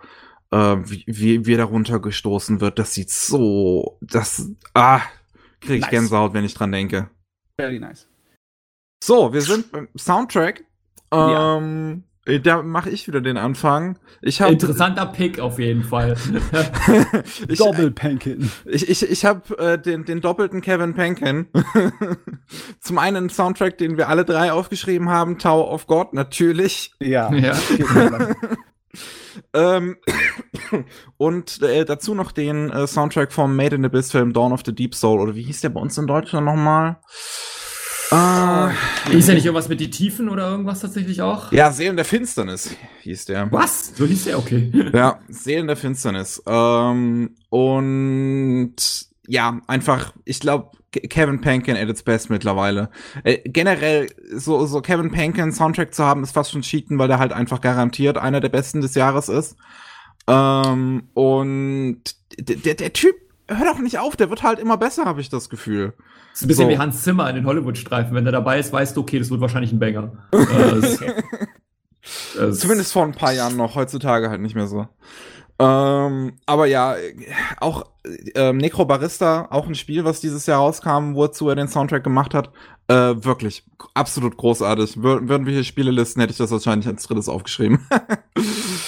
Äh, 0.50 0.76
wie, 0.84 1.04
wie, 1.06 1.46
wie 1.46 1.54
er 1.54 1.58
da 1.58 1.64
runtergestoßen 1.64 2.60
wird. 2.60 2.78
Das 2.78 2.92
sieht 2.92 3.10
so. 3.10 3.98
Das. 4.02 4.50
Ah, 4.74 5.00
krieg 5.60 5.76
ich 5.76 5.82
nice. 5.82 5.90
Gänsehaut, 5.90 6.34
wenn 6.34 6.44
ich 6.44 6.52
dran 6.52 6.70
denke. 6.70 7.08
Very 7.58 7.78
nice. 7.78 8.06
So, 9.02 9.32
wir 9.32 9.40
sind 9.40 9.72
beim 9.72 9.88
Soundtrack. 9.96 10.64
Ähm, 11.10 12.04
äh, 12.04 12.07
da 12.42 12.62
mache 12.62 12.90
ich 12.90 13.06
wieder 13.06 13.20
den 13.20 13.36
Anfang. 13.36 13.98
Ich 14.20 14.42
hab, 14.42 14.50
Interessanter 14.50 15.06
Pick 15.06 15.40
auf 15.40 15.58
jeden 15.58 15.82
Fall. 15.82 16.16
ich, 17.48 17.58
Doppelpankin. 17.58 18.50
Ich, 18.66 18.88
ich, 18.88 19.08
ich 19.10 19.24
habe 19.24 19.58
äh, 19.58 19.78
den, 19.78 20.04
den 20.04 20.20
doppelten 20.20 20.60
Kevin 20.60 20.94
Pankin. 20.94 21.46
Zum 22.80 22.98
einen 22.98 23.16
einen 23.16 23.30
Soundtrack, 23.30 23.78
den 23.78 23.96
wir 23.96 24.08
alle 24.08 24.24
drei 24.24 24.52
aufgeschrieben 24.52 25.08
haben, 25.08 25.38
Tower 25.38 25.70
of 25.70 25.86
God, 25.86 26.12
natürlich. 26.12 26.92
Ja. 27.00 27.32
ja. 27.32 27.56
ähm, 29.54 29.96
und 31.16 31.62
äh, 31.62 31.84
dazu 31.84 32.14
noch 32.14 32.32
den 32.32 32.70
äh, 32.70 32.86
Soundtrack 32.86 33.32
vom 33.32 33.56
Made 33.56 33.76
in 33.76 33.84
Abyss 33.84 34.10
Film 34.10 34.32
Dawn 34.32 34.52
of 34.52 34.62
the 34.66 34.74
Deep 34.74 34.94
Soul. 34.94 35.20
Oder 35.20 35.34
wie 35.34 35.42
hieß 35.42 35.62
der 35.62 35.70
bei 35.70 35.80
uns 35.80 35.96
in 35.96 36.06
Deutschland 36.06 36.46
nochmal? 36.46 36.98
Ah, 38.10 38.70
hieß 39.10 39.28
ja 39.28 39.34
nicht 39.34 39.44
irgendwas 39.44 39.68
mit 39.68 39.80
die 39.80 39.90
Tiefen 39.90 40.28
oder 40.28 40.48
irgendwas 40.48 40.80
tatsächlich 40.80 41.20
auch? 41.20 41.52
Ja, 41.52 41.72
Seelen 41.72 41.96
der 41.96 42.04
Finsternis 42.04 42.74
hieß 43.02 43.26
der. 43.26 43.52
Was? 43.52 43.94
So 43.96 44.06
hieß 44.06 44.24
der, 44.24 44.38
okay. 44.38 44.72
Ja, 44.94 45.20
Seelen 45.28 45.66
der 45.66 45.76
Finsternis. 45.76 46.42
Ähm, 46.46 47.36
und 47.50 48.76
ja, 49.26 49.60
einfach, 49.66 50.14
ich 50.24 50.40
glaube, 50.40 50.70
Kevin 50.90 51.42
Pankin 51.42 51.76
at 51.76 51.88
its 51.88 52.02
best 52.02 52.30
mittlerweile. 52.30 52.88
Äh, 53.24 53.38
generell, 53.44 54.08
so, 54.34 54.64
so 54.64 54.80
Kevin 54.80 55.10
Pankin 55.10 55.52
Soundtrack 55.52 55.94
zu 55.94 56.04
haben, 56.04 56.22
ist 56.22 56.32
fast 56.32 56.50
schon 56.50 56.62
cheaten, 56.62 56.98
weil 56.98 57.08
der 57.08 57.18
halt 57.18 57.32
einfach 57.34 57.60
garantiert 57.60 58.16
einer 58.16 58.40
der 58.40 58.48
besten 58.48 58.80
des 58.80 58.94
Jahres 58.94 59.28
ist. 59.28 59.56
Ähm, 60.26 61.08
und 61.12 62.02
der, 62.38 62.74
der 62.74 62.92
Typ 62.94 63.16
hört 63.48 63.68
auch 63.68 63.78
nicht 63.80 63.98
auf, 63.98 64.16
der 64.16 64.30
wird 64.30 64.42
halt 64.42 64.58
immer 64.58 64.78
besser, 64.78 65.04
habe 65.04 65.20
ich 65.20 65.28
das 65.28 65.50
Gefühl. 65.50 65.94
Ist 66.38 66.44
ein 66.44 66.48
bisschen 66.48 66.66
so. 66.66 66.70
wie 66.70 66.78
Hans 66.78 67.02
Zimmer 67.02 67.28
in 67.28 67.34
den 67.34 67.46
Hollywood-Streifen. 67.46 68.14
Wenn 68.14 68.22
der 68.22 68.30
dabei 68.30 68.60
ist, 68.60 68.72
weißt 68.72 68.96
du, 68.96 69.00
okay, 69.00 69.18
das 69.18 69.28
wird 69.28 69.40
wahrscheinlich 69.40 69.72
ein 69.72 69.80
Banger. 69.80 70.12
das, 70.30 71.00
das 72.36 72.60
Zumindest 72.60 72.92
vor 72.92 73.02
ein 73.02 73.10
paar 73.10 73.32
Jahren 73.32 73.56
noch, 73.56 73.74
heutzutage 73.74 74.30
halt 74.30 74.40
nicht 74.40 74.54
mehr 74.54 74.68
so. 74.68 74.86
Ähm, 75.58 76.34
aber 76.46 76.66
ja, 76.66 76.94
auch 77.58 77.86
ähm, 78.36 78.58
Necrobarista, 78.58 79.48
auch 79.50 79.66
ein 79.66 79.74
Spiel, 79.74 80.04
was 80.04 80.20
dieses 80.20 80.46
Jahr 80.46 80.60
rauskam, 80.60 81.16
wozu 81.16 81.48
er 81.48 81.56
den 81.56 81.66
Soundtrack 81.66 82.04
gemacht 82.04 82.34
hat. 82.34 82.52
Äh, 82.86 83.24
wirklich, 83.24 83.64
absolut 83.94 84.36
großartig. 84.36 85.02
Wür 85.02 85.28
würden 85.28 85.44
wir 85.44 85.54
hier 85.54 85.64
Spiele 85.64 85.90
listen, 85.90 86.20
hätte 86.20 86.30
ich 86.30 86.38
das 86.38 86.52
wahrscheinlich 86.52 86.86
als 86.86 87.02
drittes 87.02 87.28
aufgeschrieben. 87.28 87.84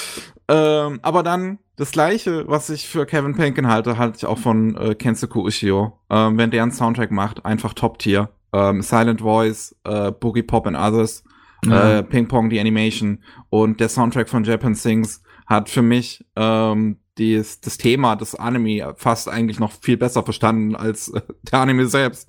ähm, 0.51 0.99
aber 1.03 1.23
dann 1.23 1.61
das 1.77 1.93
gleiche, 1.93 2.49
was 2.49 2.71
ich 2.71 2.89
für 2.89 3.07
Kevin 3.07 3.37
Penkin 3.37 3.69
halte, 3.69 3.97
halte 3.99 4.17
ich 4.19 4.27
auch 4.27 4.39
von 4.39 4.77
äh, 4.77 4.97
Kensuke 4.97 5.39
Ushio. 5.39 5.99
Ähm, 6.11 6.37
wenn 6.39 6.51
der 6.51 6.65
einen 6.65 6.73
Soundtrack 6.73 7.13
macht, 7.13 7.47
einfach 7.47 7.73
Top-Tier. 7.73 8.31
Ähm, 8.53 8.83
Silent 8.83 9.21
Voice, 9.21 9.77
äh, 9.85 10.11
Boogie 10.11 10.43
Pop 10.43 10.67
and 10.67 10.77
Others, 10.77 11.23
ja. 11.65 11.99
äh, 11.99 12.03
Ping 12.03 12.27
Pong, 12.27 12.51
die 12.51 12.59
Animation 12.59 13.23
und 13.49 13.79
der 13.79 13.89
Soundtrack 13.89 14.29
von 14.29 14.43
Japan 14.43 14.75
Sings 14.75 15.23
hat 15.47 15.69
für 15.69 15.83
mich 15.83 16.25
ähm, 16.35 16.97
dies, 17.17 17.61
das 17.61 17.79
Thema 17.79 18.17
des 18.17 18.35
Anime 18.35 18.95
fast 18.97 19.29
eigentlich 19.29 19.61
noch 19.61 19.71
viel 19.71 19.97
besser 19.97 20.25
verstanden 20.25 20.75
als 20.75 21.09
äh, 21.11 21.21
der 21.51 21.61
Anime 21.61 21.87
selbst. 21.87 22.29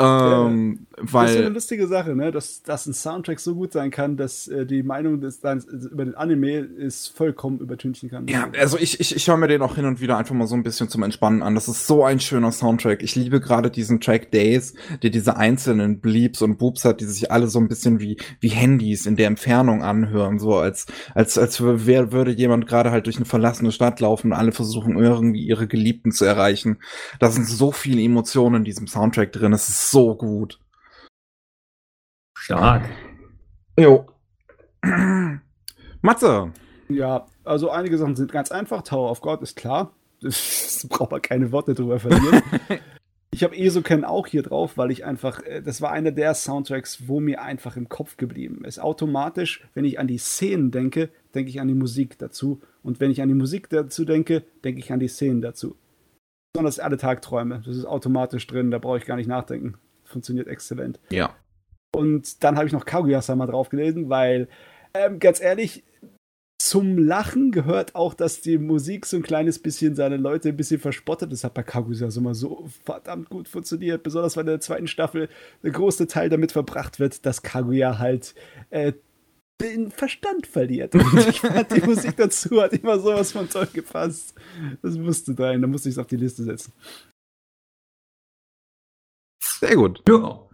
Ähm, 0.00 0.88
weil, 0.96 1.26
das 1.26 1.34
ist 1.34 1.40
eine 1.40 1.54
lustige 1.54 1.86
Sache, 1.86 2.14
ne? 2.14 2.30
dass, 2.30 2.62
dass 2.62 2.86
ein 2.86 2.94
Soundtrack 2.94 3.40
so 3.40 3.54
gut 3.54 3.72
sein 3.72 3.90
kann, 3.90 4.16
dass 4.16 4.48
äh, 4.48 4.66
die 4.66 4.82
Meinung 4.82 5.20
des, 5.20 5.40
deins, 5.40 5.64
über 5.64 6.04
den 6.04 6.14
Anime 6.14 6.58
ist 6.58 7.08
vollkommen 7.08 7.58
übertünchen 7.58 8.10
kann. 8.10 8.26
Ja, 8.28 8.48
also 8.58 8.78
ich, 8.78 9.00
ich, 9.00 9.14
ich 9.16 9.28
höre 9.28 9.36
mir 9.36 9.48
den 9.48 9.62
auch 9.62 9.76
hin 9.76 9.86
und 9.86 10.00
wieder 10.00 10.16
einfach 10.16 10.34
mal 10.34 10.46
so 10.46 10.54
ein 10.54 10.62
bisschen 10.62 10.88
zum 10.88 11.02
Entspannen 11.02 11.42
an. 11.42 11.54
Das 11.54 11.68
ist 11.68 11.86
so 11.86 12.04
ein 12.04 12.20
schöner 12.20 12.52
Soundtrack. 12.52 13.02
Ich 13.02 13.16
liebe 13.16 13.40
gerade 13.40 13.70
diesen 13.70 14.00
Track 14.00 14.30
Days, 14.30 14.74
der 15.02 15.10
diese 15.10 15.36
einzelnen 15.36 16.00
Bleeps 16.00 16.42
und 16.42 16.58
Boops 16.58 16.84
hat, 16.84 17.00
die 17.00 17.06
sich 17.06 17.30
alle 17.30 17.48
so 17.48 17.58
ein 17.58 17.68
bisschen 17.68 18.00
wie, 18.00 18.18
wie 18.40 18.48
Handys 18.48 19.06
in 19.06 19.16
der 19.16 19.26
Entfernung 19.26 19.82
anhören. 19.82 20.38
So 20.38 20.56
als, 20.56 20.86
als, 21.14 21.38
als 21.38 21.62
wer 21.62 22.12
würde 22.12 22.30
jemand 22.30 22.66
gerade 22.66 22.90
halt 22.90 23.06
durch 23.06 23.16
eine 23.16 23.26
verlassene 23.26 23.72
Stadt 23.72 24.00
laufen 24.00 24.28
und 24.28 24.38
alle 24.38 24.52
versuchen 24.52 24.98
irgendwie 24.98 25.44
ihre 25.44 25.66
Geliebten 25.66 26.12
zu 26.12 26.24
erreichen. 26.24 26.78
Da 27.18 27.30
sind 27.30 27.46
so 27.46 27.72
viele 27.72 28.02
Emotionen 28.02 28.56
in 28.56 28.64
diesem 28.64 28.86
Soundtrack 28.86 29.32
drin. 29.32 29.52
Es 29.52 29.68
ist 29.68 29.90
so 29.90 30.14
gut. 30.14 30.60
Stark. 32.44 32.82
Jo. 33.80 34.04
Matze. 36.02 36.52
Ja, 36.90 37.26
also 37.42 37.70
einige 37.70 37.96
Sachen 37.96 38.16
sind 38.16 38.32
ganz 38.32 38.52
einfach. 38.52 38.82
Tower 38.82 39.10
of 39.10 39.22
God 39.22 39.40
ist 39.40 39.56
klar. 39.56 39.94
Das 40.20 40.86
braucht 40.90 41.10
man 41.10 41.22
keine 41.22 41.52
Worte 41.52 41.72
drüber 41.74 41.98
verlieren. 41.98 42.42
ich 43.30 43.44
habe 43.44 43.56
Esoken 43.56 44.04
auch 44.04 44.26
hier 44.26 44.42
drauf, 44.42 44.76
weil 44.76 44.90
ich 44.90 45.06
einfach, 45.06 45.42
äh, 45.42 45.62
das 45.62 45.80
war 45.80 45.90
einer 45.90 46.12
der 46.12 46.34
Soundtracks, 46.34 47.08
wo 47.08 47.18
mir 47.18 47.40
einfach 47.40 47.78
im 47.78 47.88
Kopf 47.88 48.18
geblieben 48.18 48.62
ist. 48.66 48.78
Automatisch, 48.78 49.66
wenn 49.72 49.86
ich 49.86 49.98
an 49.98 50.06
die 50.06 50.18
Szenen 50.18 50.70
denke, 50.70 51.08
denke 51.34 51.48
ich 51.48 51.62
an 51.62 51.68
die 51.68 51.74
Musik 51.74 52.18
dazu. 52.18 52.60
Und 52.82 53.00
wenn 53.00 53.10
ich 53.10 53.22
an 53.22 53.28
die 53.28 53.34
Musik 53.34 53.70
dazu 53.70 54.04
denke, 54.04 54.42
denke 54.64 54.80
ich 54.80 54.92
an 54.92 55.00
die 55.00 55.08
Szenen 55.08 55.40
dazu. 55.40 55.76
Besonders 56.52 56.78
alle 56.78 56.98
Tagträume. 56.98 57.62
Das 57.64 57.74
ist 57.74 57.86
automatisch 57.86 58.46
drin, 58.46 58.70
da 58.70 58.78
brauche 58.78 58.98
ich 58.98 59.06
gar 59.06 59.16
nicht 59.16 59.28
nachdenken. 59.28 59.78
Funktioniert 60.04 60.46
exzellent. 60.46 61.00
Ja. 61.10 61.34
Und 61.94 62.42
dann 62.42 62.56
habe 62.56 62.66
ich 62.66 62.72
noch 62.72 62.84
Kaguya-sama 62.84 63.46
draufgelesen, 63.46 64.08
weil, 64.08 64.48
ähm, 64.94 65.18
ganz 65.18 65.40
ehrlich, 65.40 65.84
zum 66.58 66.98
Lachen 66.98 67.50
gehört 67.50 67.94
auch, 67.94 68.14
dass 68.14 68.40
die 68.40 68.58
Musik 68.58 69.06
so 69.06 69.16
ein 69.16 69.22
kleines 69.22 69.58
bisschen 69.58 69.94
seine 69.94 70.16
Leute 70.16 70.48
ein 70.48 70.56
bisschen 70.56 70.80
verspottet. 70.80 71.30
Das 71.30 71.44
hat 71.44 71.54
bei 71.54 71.62
Kaguya-sama 71.62 72.32
so 72.34 72.66
verdammt 72.84 73.28
gut 73.28 73.48
funktioniert. 73.48 74.02
Besonders 74.02 74.36
weil 74.36 74.42
in 74.42 74.46
der 74.48 74.60
zweiten 74.60 74.86
Staffel 74.86 75.28
der 75.62 75.72
große 75.72 76.06
Teil 76.06 76.30
damit 76.30 76.52
verbracht 76.52 77.00
wird, 77.00 77.26
dass 77.26 77.42
Kaguya 77.42 77.98
halt 77.98 78.34
äh, 78.70 78.94
den 79.60 79.90
Verstand 79.90 80.46
verliert. 80.46 80.94
Und 80.94 81.14
ich 81.28 81.40
fand, 81.40 81.70
die 81.76 81.82
Musik 81.82 82.16
dazu 82.16 82.60
hat 82.62 82.72
immer 82.72 82.98
sowas 82.98 83.32
von 83.32 83.48
toll 83.48 83.68
gepasst. 83.72 84.34
Das 84.82 84.96
musste 84.96 85.38
rein, 85.38 85.60
da 85.60 85.68
musste 85.68 85.88
ich 85.88 85.96
es 85.96 85.98
auf 85.98 86.06
die 86.06 86.16
Liste 86.16 86.44
setzen. 86.44 86.72
Sehr 89.42 89.76
gut. 89.76 90.02
Ja. 90.08 90.48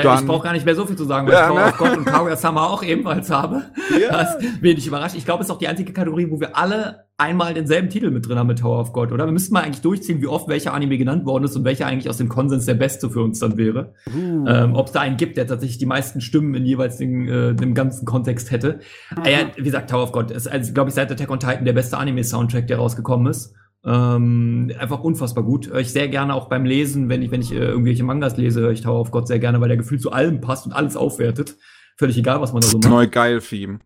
Da, 0.00 0.18
ich 0.18 0.26
brauche 0.26 0.44
gar 0.44 0.52
nicht 0.52 0.64
mehr 0.64 0.74
so 0.74 0.86
viel 0.86 0.96
zu 0.96 1.04
sagen, 1.04 1.26
weil 1.26 1.34
ja, 1.34 1.48
ich 1.50 1.54
ne? 1.54 1.74
Gott 1.76 1.96
und 1.96 2.04
Kaguya-sama 2.04 2.66
auch 2.66 2.82
ebenfalls 2.82 3.30
habe. 3.30 3.64
Ja. 4.00 4.10
Das 4.10 4.38
wenig 4.60 4.86
überrascht. 4.86 5.16
Ich 5.16 5.24
glaube, 5.24 5.42
es 5.42 5.48
ist 5.48 5.54
auch 5.54 5.58
die 5.58 5.68
einzige 5.68 5.92
Kategorie, 5.92 6.28
wo 6.30 6.40
wir 6.40 6.56
alle 6.56 7.04
einmal 7.18 7.54
denselben 7.54 7.88
Titel 7.88 8.10
mit 8.10 8.26
drin 8.26 8.38
haben 8.38 8.48
mit 8.48 8.58
Tower 8.58 8.80
of 8.80 8.92
God, 8.92 9.12
oder? 9.12 9.26
Wir 9.26 9.32
müssten 9.32 9.54
mal 9.54 9.62
eigentlich 9.62 9.82
durchziehen, 9.82 10.20
wie 10.20 10.26
oft 10.26 10.48
welcher 10.48 10.74
Anime 10.74 10.98
genannt 10.98 11.24
worden 11.24 11.44
ist 11.44 11.54
und 11.54 11.64
welcher 11.64 11.86
eigentlich 11.86 12.08
aus 12.08 12.16
dem 12.16 12.28
Konsens 12.28 12.66
der 12.66 12.74
beste 12.74 13.10
für 13.10 13.20
uns 13.20 13.38
dann 13.38 13.56
wäre. 13.56 13.94
Uh. 14.12 14.46
Ähm, 14.48 14.74
Ob 14.74 14.86
es 14.86 14.92
da 14.92 15.00
einen 15.00 15.16
gibt, 15.16 15.36
der 15.36 15.46
tatsächlich 15.46 15.78
die 15.78 15.86
meisten 15.86 16.20
Stimmen 16.20 16.54
in 16.54 16.66
jeweils 16.66 16.96
den, 16.96 17.28
äh, 17.28 17.54
dem 17.54 17.74
ganzen 17.74 18.06
Kontext 18.06 18.50
hätte. 18.50 18.80
Mhm. 19.16 19.24
Äh, 19.24 19.46
wie 19.56 19.62
gesagt, 19.62 19.90
Tower 19.90 20.02
of 20.02 20.12
God 20.12 20.30
ist, 20.30 20.48
also, 20.48 20.72
glaube 20.72 20.88
ich, 20.88 20.94
seit 20.94 21.12
Attack 21.12 21.30
on 21.30 21.38
Titan 21.38 21.64
der 21.64 21.74
beste 21.74 21.96
Anime-Soundtrack, 21.96 22.66
der 22.66 22.78
rausgekommen 22.78 23.28
ist. 23.28 23.54
Ähm, 23.84 24.72
einfach 24.78 25.00
unfassbar 25.00 25.42
gut. 25.42 25.68
Höre 25.68 25.80
ich 25.80 25.92
sehr 25.92 26.08
gerne 26.08 26.34
auch 26.34 26.48
beim 26.48 26.64
Lesen, 26.64 27.08
wenn 27.08 27.22
ich, 27.22 27.30
wenn 27.30 27.40
ich 27.40 27.52
äh, 27.52 27.56
irgendwelche 27.56 28.04
Mangas 28.04 28.36
lese, 28.36 28.60
höre 28.60 28.70
ich 28.70 28.82
Tower 28.82 29.00
of 29.00 29.10
God 29.10 29.26
sehr 29.26 29.40
gerne, 29.40 29.60
weil 29.60 29.68
der 29.68 29.76
Gefühl 29.76 29.98
zu 29.98 30.12
allem 30.12 30.40
passt 30.40 30.66
und 30.66 30.72
alles 30.72 30.96
aufwertet. 30.96 31.56
Völlig 31.96 32.16
egal, 32.16 32.40
was 32.40 32.52
man 32.52 32.62
da 32.62 32.68
so 32.68 32.78
macht. 32.78 32.88
Neu 32.88 33.08
geil 33.08 33.40
Theme. 33.40 33.80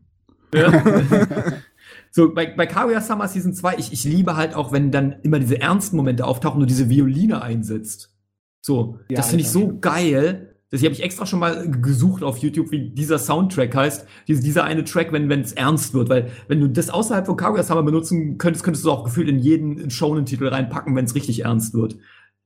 Ja. 0.55 0.83
so, 2.11 2.33
bei, 2.33 2.55
bei 2.55 2.67
Kaguya 2.67 3.01
Summer 3.01 3.27
Season 3.29 3.55
2, 3.55 3.77
ich, 3.79 3.93
ich 3.93 4.05
liebe 4.05 4.37
halt 4.37 4.55
auch, 4.55 4.71
wenn 4.71 4.91
dann 4.91 5.17
immer 5.23 5.39
diese 5.39 5.61
ernsten 5.61 5.97
Momente 5.97 6.27
auftauchen 6.27 6.61
und 6.61 6.71
diese 6.71 6.89
Violine 6.91 7.43
einsetzt. 7.43 8.15
So, 8.61 8.99
ja, 9.09 9.17
das 9.17 9.29
finde 9.29 9.43
ich 9.43 9.51
so 9.51 9.79
geil. 9.81 10.56
Das 10.71 10.83
habe 10.83 10.93
ich 10.93 11.03
extra 11.03 11.27
schon 11.27 11.39
mal 11.39 11.71
gesucht 11.71 12.25
auf 12.25 12.39
YouTube, 12.39 12.73
wie 12.73 12.91
dieser 12.91 13.19
Soundtrack 13.19 13.75
heißt. 13.75 14.07
Diese, 14.27 14.43
dieser 14.43 14.65
eine 14.65 14.85
Track, 14.85 15.13
wenn 15.13 15.31
es 15.31 15.53
ernst 15.53 15.95
wird. 15.95 16.09
Weil 16.09 16.31
wenn 16.49 16.61
du 16.61 16.69
das 16.69 16.91
außerhalb 16.91 17.25
von 17.27 17.37
Kaguya 17.37 17.63
Summer 17.63 17.85
benutzen 17.85 18.37
könntest, 18.37 18.65
könntest 18.65 18.85
du 18.85 18.91
auch 18.91 19.05
gefühlt 19.05 19.29
in 19.29 19.39
jeden 19.39 19.91
Shonen-Titel 19.91 20.49
reinpacken, 20.49 20.97
wenn 20.97 21.05
es 21.05 21.15
richtig 21.15 21.45
ernst 21.45 21.73
wird. 21.73 21.97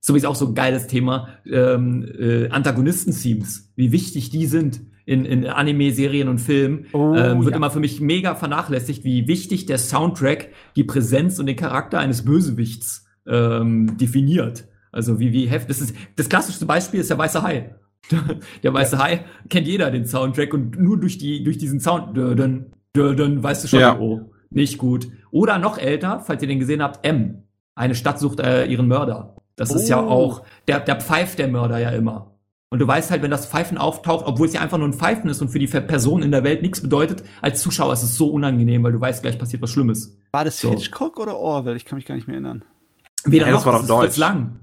Sowieso 0.00 0.28
auch 0.28 0.34
so 0.34 0.48
ein 0.48 0.54
geiles 0.54 0.86
Thema. 0.86 1.28
Ähm, 1.46 2.04
äh, 2.18 2.48
Antagonisten-Themes, 2.50 3.72
wie 3.76 3.92
wichtig 3.92 4.28
die 4.30 4.46
sind 4.46 4.82
in, 5.06 5.24
in 5.24 5.46
Anime, 5.46 5.92
Serien 5.92 6.28
und 6.28 6.38
Filmen, 6.38 6.86
oh, 6.92 7.14
ähm, 7.14 7.40
wird 7.40 7.50
ja. 7.50 7.56
immer 7.56 7.70
für 7.70 7.80
mich 7.80 8.00
mega 8.00 8.34
vernachlässigt, 8.34 9.02
wie 9.02 9.26
wichtig 9.28 9.66
der 9.66 9.78
Soundtrack 9.78 10.50
die 10.76 10.84
Präsenz 10.84 11.38
und 11.38 11.46
den 11.46 11.56
Charakter 11.56 11.98
eines 11.98 12.24
Bösewichts 12.24 13.06
ähm, 13.26 13.96
definiert. 13.96 14.68
Also 14.92 15.18
wie, 15.18 15.32
wie 15.32 15.46
heftig. 15.48 15.68
Das 15.68 15.80
ist 15.80 15.96
das 16.16 16.28
klassischste 16.28 16.66
Beispiel 16.66 17.00
ist 17.00 17.10
der 17.10 17.18
weiße 17.18 17.42
Hai. 17.42 17.74
Der 18.62 18.74
weiße 18.74 18.96
ja. 18.96 19.02
Hai 19.02 19.24
kennt 19.48 19.66
jeder 19.66 19.90
den 19.90 20.06
Soundtrack 20.06 20.52
und 20.54 20.78
nur 20.78 20.98
durch 20.98 21.18
die 21.18 21.44
durch 21.44 21.58
diesen 21.58 21.80
Sound 21.80 22.16
dann 22.16 22.72
dann 22.92 23.42
weißt 23.42 23.64
du 23.64 23.68
schon, 23.68 23.80
ja. 23.80 23.98
oh, 23.98 24.32
nicht 24.50 24.78
gut. 24.78 25.08
Oder 25.30 25.58
noch 25.58 25.78
älter, 25.78 26.20
falls 26.20 26.42
ihr 26.42 26.48
den 26.48 26.58
gesehen 26.58 26.82
habt, 26.82 27.06
M. 27.06 27.44
Eine 27.74 27.94
Stadt 27.94 28.18
sucht 28.18 28.40
äh, 28.40 28.66
ihren 28.66 28.88
Mörder. 28.88 29.36
Das 29.56 29.70
oh. 29.70 29.76
ist 29.76 29.88
ja 29.88 30.02
oh. 30.02 30.08
auch, 30.08 30.42
der, 30.66 30.80
der 30.80 31.00
pfeift 31.00 31.38
der 31.38 31.48
Mörder 31.48 31.78
ja 31.78 31.90
immer. 31.90 32.34
Und 32.72 32.78
du 32.78 32.86
weißt 32.86 33.10
halt, 33.10 33.22
wenn 33.22 33.32
das 33.32 33.46
Pfeifen 33.46 33.78
auftaucht, 33.78 34.24
obwohl 34.26 34.46
es 34.46 34.52
ja 34.52 34.60
einfach 34.60 34.78
nur 34.78 34.86
ein 34.86 34.92
Pfeifen 34.92 35.28
ist 35.28 35.42
und 35.42 35.48
für 35.48 35.58
die 35.58 35.66
Person 35.66 36.22
in 36.22 36.30
der 36.30 36.44
Welt 36.44 36.62
nichts 36.62 36.80
bedeutet, 36.80 37.24
als 37.42 37.60
Zuschauer 37.62 37.92
ist 37.92 38.04
es 38.04 38.16
so 38.16 38.30
unangenehm, 38.30 38.84
weil 38.84 38.92
du 38.92 39.00
weißt, 39.00 39.22
gleich 39.22 39.38
passiert 39.38 39.60
was 39.60 39.70
Schlimmes. 39.70 40.16
War 40.30 40.44
das 40.44 40.60
so. 40.60 40.70
Hitchcock 40.70 41.18
oder 41.18 41.36
Orwell? 41.36 41.76
Ich 41.76 41.84
kann 41.84 41.96
mich 41.96 42.06
gar 42.06 42.14
nicht 42.14 42.28
mehr 42.28 42.34
erinnern. 42.34 42.64
Weder 43.24 43.46
ja, 43.46 43.52
noch, 43.52 43.58
das 43.58 43.66
war 43.66 43.72
das 43.72 43.82
ist 43.82 43.90
Deutsch. 43.90 44.04
Fritz 44.04 44.16
Lang. 44.18 44.60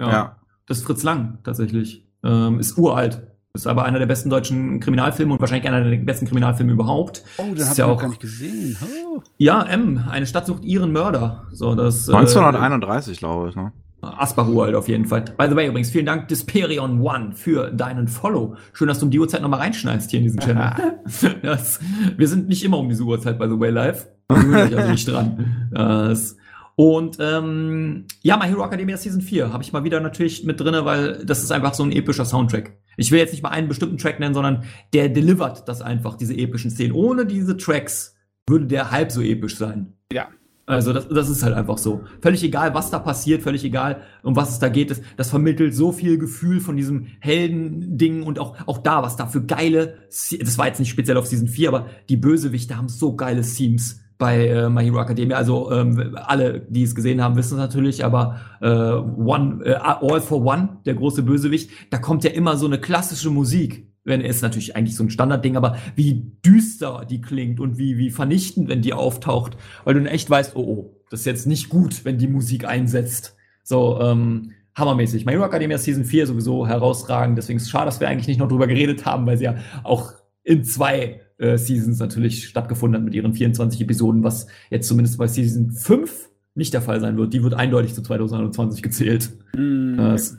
Ja, 0.00 0.10
ja. 0.10 0.36
Das 0.66 0.78
ist 0.78 0.84
Fritz 0.84 1.02
Lang, 1.02 1.38
tatsächlich. 1.44 2.06
Ähm, 2.24 2.60
ist 2.60 2.78
uralt. 2.78 3.22
Ist 3.54 3.66
aber 3.66 3.84
einer 3.84 3.98
der 3.98 4.06
besten 4.06 4.30
deutschen 4.30 4.80
Kriminalfilme 4.80 5.34
und 5.34 5.40
wahrscheinlich 5.40 5.68
einer 5.68 5.84
der 5.84 5.96
besten 5.98 6.26
Kriminalfilme 6.26 6.72
überhaupt. 6.72 7.22
Oh, 7.36 7.54
den 7.54 7.62
habe 7.62 7.72
ich 7.72 7.76
ja 7.76 7.84
auch 7.84 8.00
gar 8.00 8.08
nicht 8.08 8.20
gesehen. 8.20 8.78
Oh. 8.82 9.20
Ja, 9.36 9.62
M, 9.62 10.04
eine 10.10 10.26
Stadt 10.26 10.46
sucht 10.46 10.64
ihren 10.64 10.90
Mörder. 10.90 11.48
So, 11.52 11.74
das, 11.74 12.08
1931, 12.08 13.16
äh, 13.16 13.18
glaube 13.18 13.50
ich, 13.50 13.56
ne? 13.56 13.72
Asbach 14.00 14.48
uralt 14.48 14.74
auf 14.74 14.88
jeden 14.88 15.04
Fall. 15.04 15.24
By 15.36 15.46
the 15.48 15.54
way, 15.54 15.68
übrigens, 15.68 15.90
vielen 15.90 16.06
Dank, 16.06 16.28
Disperion 16.28 17.00
One, 17.02 17.32
für 17.34 17.70
deinen 17.70 18.08
Follow. 18.08 18.56
Schön, 18.72 18.88
dass 18.88 18.98
du 18.98 19.04
um 19.04 19.10
die 19.10 19.20
Uhrzeit 19.20 19.42
nochmal 19.42 19.60
reinschneidest 19.60 20.10
hier 20.10 20.18
in 20.18 20.24
diesen 20.24 20.40
Channel. 20.40 20.98
das, 21.42 21.78
wir 22.16 22.28
sind 22.28 22.48
nicht 22.48 22.64
immer 22.64 22.78
um 22.78 22.88
diese 22.88 23.04
Uhrzeit, 23.04 23.38
by 23.38 23.48
the 23.48 23.60
way, 23.60 23.70
live. 23.70 24.08
Gewöhnt 24.28 24.74
also 24.74 24.90
nicht 24.90 25.06
dran. 25.06 25.68
Das, 25.70 26.36
und 26.74 27.18
ähm, 27.20 28.06
ja, 28.22 28.36
My 28.36 28.46
Hero 28.46 28.64
Academia 28.64 28.96
Season 28.96 29.20
4 29.20 29.52
habe 29.52 29.62
ich 29.62 29.72
mal 29.72 29.84
wieder 29.84 30.00
natürlich 30.00 30.44
mit 30.44 30.60
drinne, 30.60 30.84
weil 30.84 31.24
das 31.24 31.42
ist 31.42 31.52
einfach 31.52 31.74
so 31.74 31.82
ein 31.82 31.92
epischer 31.92 32.24
Soundtrack. 32.24 32.76
Ich 32.96 33.10
will 33.10 33.18
jetzt 33.18 33.32
nicht 33.32 33.42
mal 33.42 33.50
einen 33.50 33.68
bestimmten 33.68 33.98
Track 33.98 34.20
nennen, 34.20 34.34
sondern 34.34 34.64
der 34.92 35.08
delivert 35.08 35.68
das 35.68 35.82
einfach, 35.82 36.16
diese 36.16 36.34
epischen 36.34 36.70
Szenen. 36.70 36.92
Ohne 36.92 37.26
diese 37.26 37.56
Tracks 37.56 38.16
würde 38.46 38.66
der 38.66 38.90
halb 38.90 39.12
so 39.12 39.20
episch 39.20 39.56
sein. 39.56 39.94
Ja. 40.12 40.28
Also 40.64 40.92
das, 40.92 41.08
das 41.08 41.28
ist 41.28 41.42
halt 41.42 41.54
einfach 41.54 41.76
so. 41.76 42.04
Völlig 42.20 42.42
egal, 42.44 42.72
was 42.72 42.90
da 42.90 42.98
passiert, 43.00 43.42
völlig 43.42 43.64
egal, 43.64 44.02
um 44.22 44.36
was 44.36 44.50
es 44.50 44.58
da 44.58 44.68
geht. 44.68 44.90
Das, 44.90 45.02
das 45.16 45.28
vermittelt 45.28 45.74
so 45.74 45.90
viel 45.90 46.18
Gefühl 46.18 46.60
von 46.60 46.76
diesem 46.76 47.08
Helden-Ding 47.20 48.22
und 48.22 48.38
auch, 48.38 48.56
auch 48.66 48.78
da, 48.78 49.02
was 49.02 49.16
da 49.16 49.26
für 49.26 49.44
geile, 49.44 49.98
das 50.08 50.58
war 50.58 50.68
jetzt 50.68 50.78
nicht 50.78 50.90
speziell 50.90 51.16
auf 51.16 51.26
Season 51.26 51.48
4, 51.48 51.68
aber 51.68 51.86
die 52.08 52.16
Bösewichte 52.16 52.76
haben 52.76 52.88
so 52.88 53.16
geile 53.16 53.42
Themes 53.42 54.01
bei 54.22 54.46
äh, 54.46 54.70
My 54.70 54.84
Hero 54.84 55.00
Academia. 55.00 55.36
Also 55.36 55.72
ähm, 55.72 56.14
alle, 56.14 56.60
die 56.68 56.84
es 56.84 56.94
gesehen 56.94 57.20
haben, 57.20 57.34
wissen 57.34 57.54
es 57.54 57.58
natürlich, 57.58 58.04
aber 58.04 58.38
äh, 58.60 58.68
One, 58.68 59.64
äh, 59.64 59.74
All 59.74 60.20
for 60.20 60.44
One, 60.44 60.78
der 60.86 60.94
große 60.94 61.24
Bösewicht, 61.24 61.70
da 61.90 61.98
kommt 61.98 62.22
ja 62.22 62.30
immer 62.30 62.56
so 62.56 62.66
eine 62.66 62.78
klassische 62.78 63.30
Musik. 63.30 63.88
Wenn 64.04 64.20
ist 64.20 64.40
natürlich 64.40 64.76
eigentlich 64.76 64.94
so 64.94 65.02
ein 65.02 65.10
Standardding, 65.10 65.56
aber 65.56 65.76
wie 65.96 66.36
düster 66.46 67.04
die 67.04 67.20
klingt 67.20 67.58
und 67.58 67.78
wie 67.78 67.98
wie 67.98 68.10
vernichtend, 68.10 68.68
wenn 68.68 68.80
die 68.80 68.92
auftaucht, 68.92 69.56
weil 69.82 69.94
du 69.94 70.00
in 70.00 70.06
echt 70.06 70.30
weißt, 70.30 70.54
oh, 70.54 70.60
oh, 70.60 71.00
das 71.10 71.20
ist 71.20 71.26
jetzt 71.26 71.48
nicht 71.48 71.68
gut, 71.68 72.04
wenn 72.04 72.18
die 72.18 72.28
Musik 72.28 72.64
einsetzt. 72.64 73.34
So 73.64 74.00
ähm, 74.00 74.52
hammermäßig. 74.76 75.26
My 75.26 75.32
Hero 75.32 75.46
Academia 75.46 75.78
Season 75.78 76.04
4 76.04 76.28
sowieso 76.28 76.64
herausragend, 76.64 77.36
deswegen 77.38 77.56
ist 77.56 77.64
es 77.64 77.70
schade, 77.70 77.86
dass 77.86 77.98
wir 77.98 78.08
eigentlich 78.08 78.28
nicht 78.28 78.38
noch 78.38 78.48
drüber 78.48 78.68
geredet 78.68 79.04
haben, 79.04 79.26
weil 79.26 79.36
sie 79.36 79.44
ja 79.46 79.56
auch 79.82 80.12
in 80.44 80.62
zwei 80.62 81.22
äh, 81.42 81.58
Seasons 81.58 81.98
natürlich 81.98 82.48
stattgefunden 82.48 82.98
hat 82.98 83.04
mit 83.04 83.14
ihren 83.14 83.34
24 83.34 83.80
Episoden, 83.80 84.22
was 84.22 84.46
jetzt 84.70 84.88
zumindest 84.88 85.18
bei 85.18 85.26
Season 85.26 85.72
5 85.72 86.30
nicht 86.54 86.72
der 86.72 86.82
Fall 86.82 87.00
sein 87.00 87.16
wird. 87.16 87.34
Die 87.34 87.42
wird 87.42 87.54
eindeutig 87.54 87.94
zu 87.94 88.02
2021 88.02 88.82
gezählt. 88.82 89.30
Mm. 89.56 89.96
Das 89.96 90.38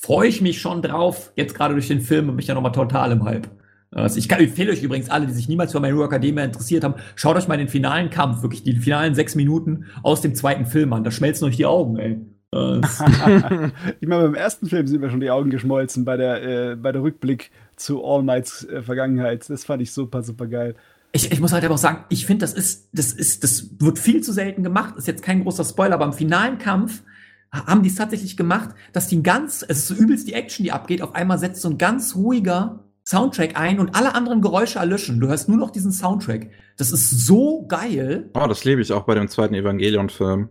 freue 0.00 0.28
ich 0.28 0.40
mich 0.40 0.60
schon 0.60 0.82
drauf. 0.82 1.32
Jetzt 1.36 1.54
gerade 1.54 1.74
durch 1.74 1.88
den 1.88 2.00
Film 2.00 2.28
und 2.28 2.36
mich 2.36 2.46
ja 2.46 2.54
nochmal 2.54 2.72
total 2.72 3.12
im 3.12 3.24
Hype. 3.24 3.48
Also 3.90 4.18
ich 4.18 4.28
kann, 4.28 4.40
empfehle 4.40 4.72
euch 4.72 4.82
übrigens 4.82 5.08
alle, 5.10 5.26
die 5.26 5.32
sich 5.32 5.48
niemals 5.48 5.72
für 5.72 5.80
My 5.80 5.88
Hero 5.88 6.04
Academia 6.04 6.44
interessiert 6.44 6.84
haben, 6.84 6.94
schaut 7.16 7.36
euch 7.36 7.48
mal 7.48 7.56
den 7.56 7.68
finalen 7.68 8.10
Kampf, 8.10 8.42
wirklich 8.42 8.62
die 8.62 8.74
finalen 8.74 9.14
sechs 9.14 9.34
Minuten 9.34 9.86
aus 10.02 10.20
dem 10.20 10.34
zweiten 10.34 10.66
Film 10.66 10.92
an. 10.92 11.04
Da 11.04 11.10
schmelzen 11.10 11.46
euch 11.46 11.56
die 11.56 11.66
Augen, 11.66 11.98
ey. 11.98 12.20
ich 14.00 14.08
meine, 14.08 14.22
beim 14.22 14.34
ersten 14.34 14.66
Film 14.66 14.86
sind 14.86 15.00
mir 15.00 15.10
schon 15.10 15.20
die 15.20 15.30
Augen 15.30 15.50
geschmolzen 15.50 16.04
bei 16.04 16.16
der, 16.16 16.42
äh, 16.42 16.76
bei 16.76 16.92
der 16.92 17.02
Rückblick 17.02 17.50
zu 17.78 18.04
All 18.04 18.22
Mights 18.22 18.64
äh, 18.64 18.82
Vergangenheit. 18.82 19.48
Das 19.48 19.64
fand 19.64 19.82
ich 19.82 19.92
super, 19.92 20.22
super 20.22 20.46
geil. 20.46 20.74
Ich, 21.12 21.32
ich 21.32 21.40
muss 21.40 21.52
halt 21.52 21.64
aber 21.64 21.74
auch 21.74 21.78
sagen, 21.78 22.04
ich 22.10 22.26
finde, 22.26 22.44
das 22.44 22.52
ist, 22.52 22.88
das 22.92 23.12
ist, 23.12 23.42
das 23.42 23.80
wird 23.80 23.98
viel 23.98 24.22
zu 24.22 24.32
selten 24.32 24.62
gemacht. 24.62 24.96
Ist 24.96 25.06
jetzt 25.06 25.22
kein 25.22 25.42
großer 25.42 25.64
Spoiler, 25.64 25.94
aber 25.94 26.04
im 26.04 26.12
finalen 26.12 26.58
Kampf 26.58 27.02
haben 27.50 27.82
die 27.82 27.88
es 27.88 27.94
tatsächlich 27.94 28.36
gemacht, 28.36 28.70
dass 28.92 29.08
die 29.08 29.22
ganz, 29.22 29.64
es 29.66 29.78
ist 29.78 29.88
so 29.88 29.94
übelst 29.94 30.28
die 30.28 30.34
Action, 30.34 30.64
die 30.64 30.72
abgeht, 30.72 31.00
auf 31.00 31.14
einmal 31.14 31.38
setzt 31.38 31.62
so 31.62 31.70
ein 31.70 31.78
ganz 31.78 32.14
ruhiger 32.14 32.84
Soundtrack 33.06 33.58
ein 33.58 33.78
und 33.80 33.94
alle 33.94 34.14
anderen 34.14 34.42
Geräusche 34.42 34.80
erlöschen. 34.80 35.18
Du 35.18 35.28
hörst 35.28 35.48
nur 35.48 35.56
noch 35.56 35.70
diesen 35.70 35.92
Soundtrack. 35.92 36.50
Das 36.76 36.92
ist 36.92 37.26
so 37.26 37.66
geil. 37.66 38.28
Oh, 38.34 38.46
das 38.46 38.64
lebe 38.64 38.82
ich 38.82 38.92
auch 38.92 39.04
bei 39.04 39.14
dem 39.14 39.28
zweiten 39.28 39.54
Evangelion-Film. 39.54 40.50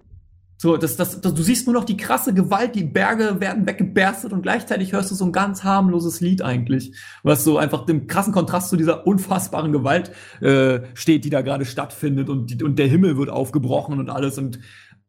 So, 0.60 0.76
das, 0.76 0.96
das, 0.98 1.22
das, 1.22 1.34
du 1.36 1.44
siehst 1.44 1.68
nur 1.68 1.76
noch 1.76 1.84
die 1.84 1.98
krasse 1.98 2.34
Gewalt, 2.34 2.74
die 2.74 2.84
Berge 2.84 3.40
werden 3.40 3.68
weggeberstet 3.68 4.34
und 4.34 4.42
gleichzeitig 4.42 4.92
hörst 4.92 5.12
du 5.12 5.16
so 5.16 5.26
ein 5.26 5.32
ganz 5.32 5.64
harmloses 5.64 6.20
Lied 6.20 6.42
eigentlich, 6.42 6.94
was 7.22 7.44
so 7.44 7.60
einfach 7.60 7.86
dem 7.86 8.08
krassen 8.08 8.34
Kontrast 8.34 8.70
zu 8.70 8.76
dieser 8.76 9.06
unfassbaren 9.06 9.72
Gewalt 9.72 10.12
äh, 10.42 10.80
steht, 10.96 11.26
die 11.26 11.30
da 11.30 11.42
gerade 11.42 11.64
stattfindet 11.66 12.30
und, 12.30 12.50
die, 12.50 12.64
und 12.64 12.80
der 12.80 12.88
Himmel 12.88 13.18
wird 13.18 13.30
aufgebrochen 13.30 14.00
und 14.00 14.10
alles 14.10 14.40
und 14.40 14.60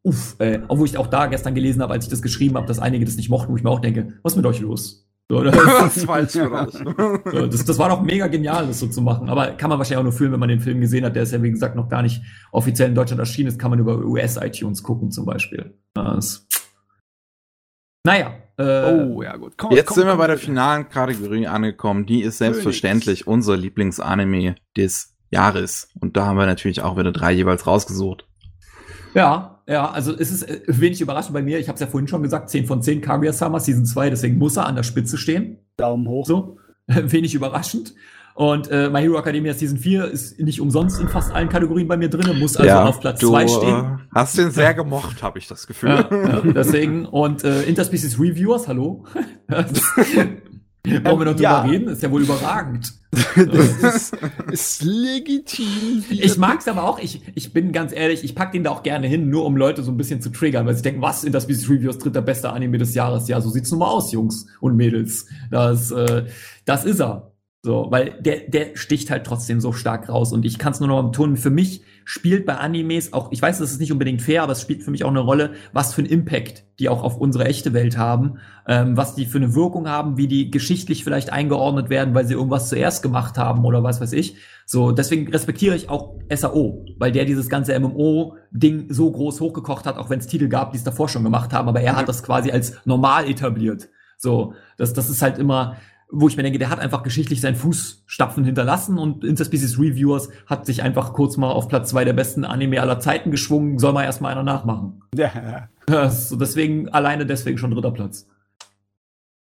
uff, 0.03 0.35
äh, 0.37 0.59
obwohl 0.67 0.85
ich 0.85 0.97
auch 0.97 1.07
da 1.07 1.25
gestern 1.25 1.55
gelesen 1.55 1.81
habe, 1.81 1.93
als 1.93 2.05
ich 2.05 2.11
das 2.11 2.21
geschrieben 2.21 2.55
habe, 2.55 2.67
dass 2.67 2.77
einige 2.77 3.05
das 3.05 3.15
nicht 3.15 3.29
mochten, 3.29 3.51
wo 3.51 3.57
ich 3.57 3.63
mir 3.63 3.71
auch 3.71 3.81
denke, 3.81 4.19
was 4.21 4.33
ist 4.33 4.37
mit 4.37 4.45
euch 4.45 4.59
los? 4.59 5.08
So, 5.31 5.43
das, 5.43 5.55
so, 5.95 7.47
das, 7.47 7.65
das 7.65 7.77
war 7.77 7.89
doch 7.89 8.01
mega 8.01 8.25
genial, 8.27 8.65
das 8.65 8.79
so 8.79 8.87
zu 8.87 9.01
machen. 9.01 9.29
Aber 9.29 9.51
kann 9.51 9.69
man 9.69 9.77
wahrscheinlich 9.77 9.99
auch 9.99 10.03
nur 10.03 10.11
fühlen, 10.11 10.31
wenn 10.31 10.39
man 10.39 10.49
den 10.49 10.59
Film 10.59 10.81
gesehen 10.81 11.05
hat. 11.05 11.15
Der 11.15 11.21
ist 11.21 11.31
ja, 11.31 11.43
wie 11.43 11.51
gesagt, 11.51 11.75
noch 11.75 11.87
gar 11.87 12.01
nicht 12.01 12.23
offiziell 12.51 12.89
in 12.89 12.95
Deutschland 12.95 13.19
erschienen. 13.19 13.47
Das 13.47 13.59
kann 13.59 13.69
man 13.69 13.79
über 13.79 13.99
US-iTunes 13.99 14.81
gucken, 14.81 15.11
zum 15.11 15.25
Beispiel. 15.25 15.77
Das, 15.93 16.47
naja. 18.03 18.33
Äh, 18.57 18.91
oh, 18.91 19.21
ja, 19.21 19.37
gut. 19.37 19.53
Komm, 19.55 19.71
Jetzt 19.71 19.87
komm, 19.87 19.95
sind 19.95 20.05
wir 20.05 20.13
komm, 20.13 20.19
bei 20.19 20.27
der 20.27 20.37
finalen 20.39 20.89
Kategorie 20.89 21.45
angekommen. 21.45 22.07
Die 22.07 22.23
ist 22.23 22.39
selbstverständlich 22.39 23.27
unser 23.27 23.55
Lieblingsanime 23.55 24.55
des 24.75 25.15
Jahres. 25.29 25.91
Und 26.01 26.17
da 26.17 26.25
haben 26.25 26.37
wir 26.37 26.47
natürlich 26.47 26.81
auch 26.81 26.97
wieder 26.97 27.11
drei 27.11 27.31
jeweils 27.33 27.67
rausgesucht. 27.67 28.27
Ja, 29.13 29.58
ja, 29.69 29.89
also 29.91 30.13
es 30.17 30.31
ist 30.31 30.43
äh, 30.49 30.61
wenig 30.67 30.99
überraschend 30.99 31.33
bei 31.33 31.43
mir. 31.43 31.59
Ich 31.59 31.67
habe 31.67 31.75
es 31.75 31.79
ja 31.79 31.87
vorhin 31.87 32.07
schon 32.07 32.23
gesagt, 32.23 32.49
10 32.49 32.65
von 32.65 32.81
10 32.81 33.01
Kaguya-sama 33.01 33.59
Season 33.59 33.85
2, 33.85 34.09
deswegen 34.09 34.37
muss 34.37 34.57
er 34.57 34.65
an 34.65 34.75
der 34.75 34.83
Spitze 34.83 35.17
stehen. 35.17 35.59
Daumen 35.77 36.07
hoch. 36.07 36.25
So, 36.25 36.57
wenig 36.87 37.35
überraschend. 37.35 37.93
Und 38.33 38.71
äh, 38.71 38.89
My 38.89 39.01
Hero 39.01 39.19
Academia 39.19 39.53
Season 39.53 39.77
4 39.77 40.05
ist 40.05 40.39
nicht 40.39 40.61
umsonst 40.61 40.99
in 40.99 41.07
fast 41.09 41.31
allen 41.33 41.49
Kategorien 41.49 41.87
bei 41.87 41.97
mir 41.97 42.09
drin, 42.09 42.39
muss 42.39 42.55
also 42.55 42.67
ja, 42.67 42.85
auf 42.85 42.99
Platz 42.99 43.19
2 43.19 43.47
stehen. 43.47 43.99
Hast 44.15 44.37
den 44.37 44.49
sehr 44.51 44.73
gemocht, 44.73 45.21
habe 45.21 45.37
ich 45.39 45.47
das 45.47 45.67
Gefühl. 45.67 45.89
Ja, 45.89 46.07
ja, 46.09 46.41
deswegen, 46.53 47.05
und 47.05 47.43
äh, 47.43 47.63
Interspecies 47.63 48.19
Reviewers, 48.19 48.67
hallo. 48.67 49.03
Wollen 50.85 51.03
wir 51.03 51.25
noch 51.25 51.33
drüber 51.33 51.41
ja. 51.41 51.61
reden? 51.61 51.89
Ist 51.89 52.03
ja 52.03 52.09
wohl 52.09 52.21
überragend. 52.21 52.93
das 53.11 53.83
ist, 53.83 54.17
ist 54.51 54.83
legitim. 54.83 56.03
Ich 56.09 56.37
mag's 56.37 56.67
aber 56.67 56.83
auch. 56.83 56.99
Ich, 56.99 57.21
ich 57.35 57.53
bin 57.53 57.71
ganz 57.71 57.91
ehrlich, 57.91 58.23
ich 58.23 58.35
pack 58.35 58.51
den 58.51 58.63
da 58.63 58.69
auch 58.69 58.83
gerne 58.83 59.07
hin, 59.07 59.29
nur 59.29 59.45
um 59.45 59.57
Leute 59.57 59.83
so 59.83 59.91
ein 59.91 59.97
bisschen 59.97 60.21
zu 60.21 60.29
triggern, 60.29 60.65
weil 60.65 60.75
sie 60.75 60.83
denken, 60.83 61.01
was 61.01 61.23
in 61.23 61.33
das 61.33 61.43
Species 61.43 61.69
Reviews 61.69 61.97
dritter 61.97 62.21
bester 62.21 62.53
Anime 62.53 62.77
des 62.77 62.93
Jahres? 62.93 63.27
Ja, 63.27 63.41
so 63.41 63.49
sieht's 63.49 63.71
nun 63.71 63.79
mal 63.79 63.87
aus, 63.87 64.11
Jungs 64.11 64.47
und 64.61 64.75
Mädels. 64.77 65.27
Das, 65.51 65.91
äh, 65.91 66.25
das 66.65 66.85
ist 66.85 67.01
er. 67.01 67.33
So, 67.61 67.87
weil 67.89 68.21
der, 68.21 68.47
der 68.47 68.77
sticht 68.77 69.11
halt 69.11 69.25
trotzdem 69.25 69.59
so 69.59 69.73
stark 69.73 70.07
raus. 70.07 70.31
Und 70.31 70.45
ich 70.45 70.57
kann 70.59 70.71
es 70.71 70.79
nur 70.79 70.87
noch 70.87 71.03
betonen, 71.03 71.35
für 71.35 71.49
mich 71.49 71.81
spielt 72.09 72.45
bei 72.45 72.55
Animes 72.55 73.13
auch, 73.13 73.31
ich 73.31 73.41
weiß, 73.41 73.59
das 73.59 73.71
ist 73.71 73.79
nicht 73.79 73.91
unbedingt 73.91 74.21
fair, 74.21 74.41
aber 74.41 74.53
es 74.53 74.61
spielt 74.61 74.81
für 74.81 74.89
mich 74.89 75.03
auch 75.03 75.09
eine 75.09 75.19
Rolle, 75.19 75.51
was 75.73 75.93
für 75.93 76.01
einen 76.01 76.09
Impact 76.09 76.63
die 76.79 76.87
auch 76.87 77.03
auf 77.03 77.17
unsere 77.17 77.45
echte 77.45 77.73
Welt 77.73 77.97
haben, 77.97 78.39
ähm, 78.65 78.95
was 78.95 79.13
die 79.13 79.25
für 79.25 79.37
eine 79.37 79.53
Wirkung 79.53 79.87
haben, 79.89 80.17
wie 80.17 80.27
die 80.27 80.49
geschichtlich 80.49 81.03
vielleicht 81.03 81.31
eingeordnet 81.31 81.89
werden, 81.89 82.15
weil 82.15 82.25
sie 82.25 82.33
irgendwas 82.33 82.69
zuerst 82.69 83.03
gemacht 83.03 83.37
haben 83.37 83.65
oder 83.65 83.83
was 83.83 83.99
weiß 83.99 84.13
ich. 84.13 84.37
So, 84.65 84.91
deswegen 84.91 85.29
respektiere 85.29 85.75
ich 85.75 85.89
auch 85.89 86.15
SAO, 86.33 86.85
weil 86.97 87.11
der 87.11 87.25
dieses 87.25 87.49
ganze 87.49 87.77
MMO-Ding 87.77 88.85
so 88.89 89.11
groß 89.11 89.41
hochgekocht 89.41 89.85
hat, 89.85 89.97
auch 89.97 90.09
wenn 90.09 90.19
es 90.19 90.27
Titel 90.27 90.47
gab, 90.47 90.71
die 90.71 90.77
es 90.77 90.83
davor 90.83 91.09
schon 91.09 91.23
gemacht 91.23 91.53
haben, 91.53 91.67
aber 91.67 91.81
er 91.81 91.97
hat 91.97 92.07
das 92.07 92.23
quasi 92.23 92.51
als 92.51 92.73
normal 92.85 93.29
etabliert. 93.29 93.89
So, 94.17 94.53
das, 94.77 94.93
das 94.93 95.09
ist 95.09 95.21
halt 95.21 95.37
immer, 95.37 95.77
wo 96.11 96.27
ich 96.27 96.37
mir 96.37 96.43
denke, 96.43 96.59
der 96.59 96.69
hat 96.69 96.79
einfach 96.79 97.03
geschichtlich 97.03 97.39
seinen 97.39 97.55
Fußstapfen 97.55 98.43
hinterlassen 98.43 98.97
und 98.97 99.23
Interspecies 99.23 99.77
Reviewers 99.77 100.29
hat 100.47 100.65
sich 100.65 100.81
einfach 100.81 101.13
kurz 101.13 101.37
mal 101.37 101.51
auf 101.51 101.67
Platz 101.67 101.89
zwei 101.89 102.03
der 102.03 102.13
besten 102.13 102.43
Anime 102.43 102.81
aller 102.81 102.99
Zeiten 102.99 103.29
geschwungen, 103.29 103.77
soll 103.77 103.93
mal 103.93 104.03
erstmal 104.03 104.31
einer 104.31 104.43
nachmachen. 104.43 105.01
Ja. 105.15 105.69
Also 105.87 106.35
deswegen, 106.35 106.89
alleine 106.89 107.25
deswegen 107.25 107.57
schon 107.57 107.71
dritter 107.71 107.91
Platz. 107.91 108.27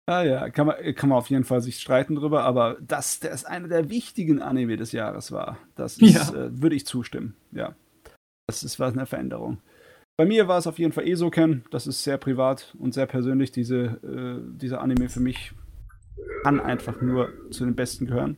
Ah 0.05 0.21
ja, 0.21 0.49
kann 0.49 0.67
man, 0.67 0.75
kann 0.93 1.09
man 1.09 1.17
auf 1.17 1.29
jeden 1.29 1.45
Fall 1.45 1.61
sich 1.61 1.79
streiten 1.79 2.15
drüber, 2.15 2.43
aber 2.43 2.77
dass 2.81 3.21
das 3.21 3.45
einer 3.45 3.69
der 3.69 3.89
wichtigen 3.89 4.41
Anime 4.41 4.75
des 4.75 4.91
Jahres 4.91 5.31
war, 5.31 5.57
das 5.75 5.97
ist, 5.97 6.13
ja. 6.13 6.37
äh, 6.37 6.61
würde 6.61 6.75
ich 6.75 6.85
zustimmen. 6.85 7.35
Ja. 7.51 7.73
Das 8.47 8.63
ist 8.63 8.79
was 8.79 8.93
eine 8.93 9.05
Veränderung. 9.05 9.59
Bei 10.17 10.25
mir 10.25 10.47
war 10.47 10.57
es 10.57 10.67
auf 10.67 10.77
jeden 10.77 10.91
Fall 10.91 11.07
Esoken. 11.07 11.65
Das 11.71 11.87
ist 11.87 12.03
sehr 12.03 12.17
privat 12.17 12.75
und 12.79 12.93
sehr 12.93 13.05
persönlich. 13.05 13.51
Diese, 13.51 13.75
äh, 14.03 14.57
dieser 14.57 14.81
Anime 14.81 15.09
für 15.09 15.19
mich 15.19 15.53
kann 16.43 16.59
einfach 16.59 17.01
nur 17.01 17.29
zu 17.51 17.65
den 17.65 17.75
besten 17.75 18.05
gehören. 18.05 18.37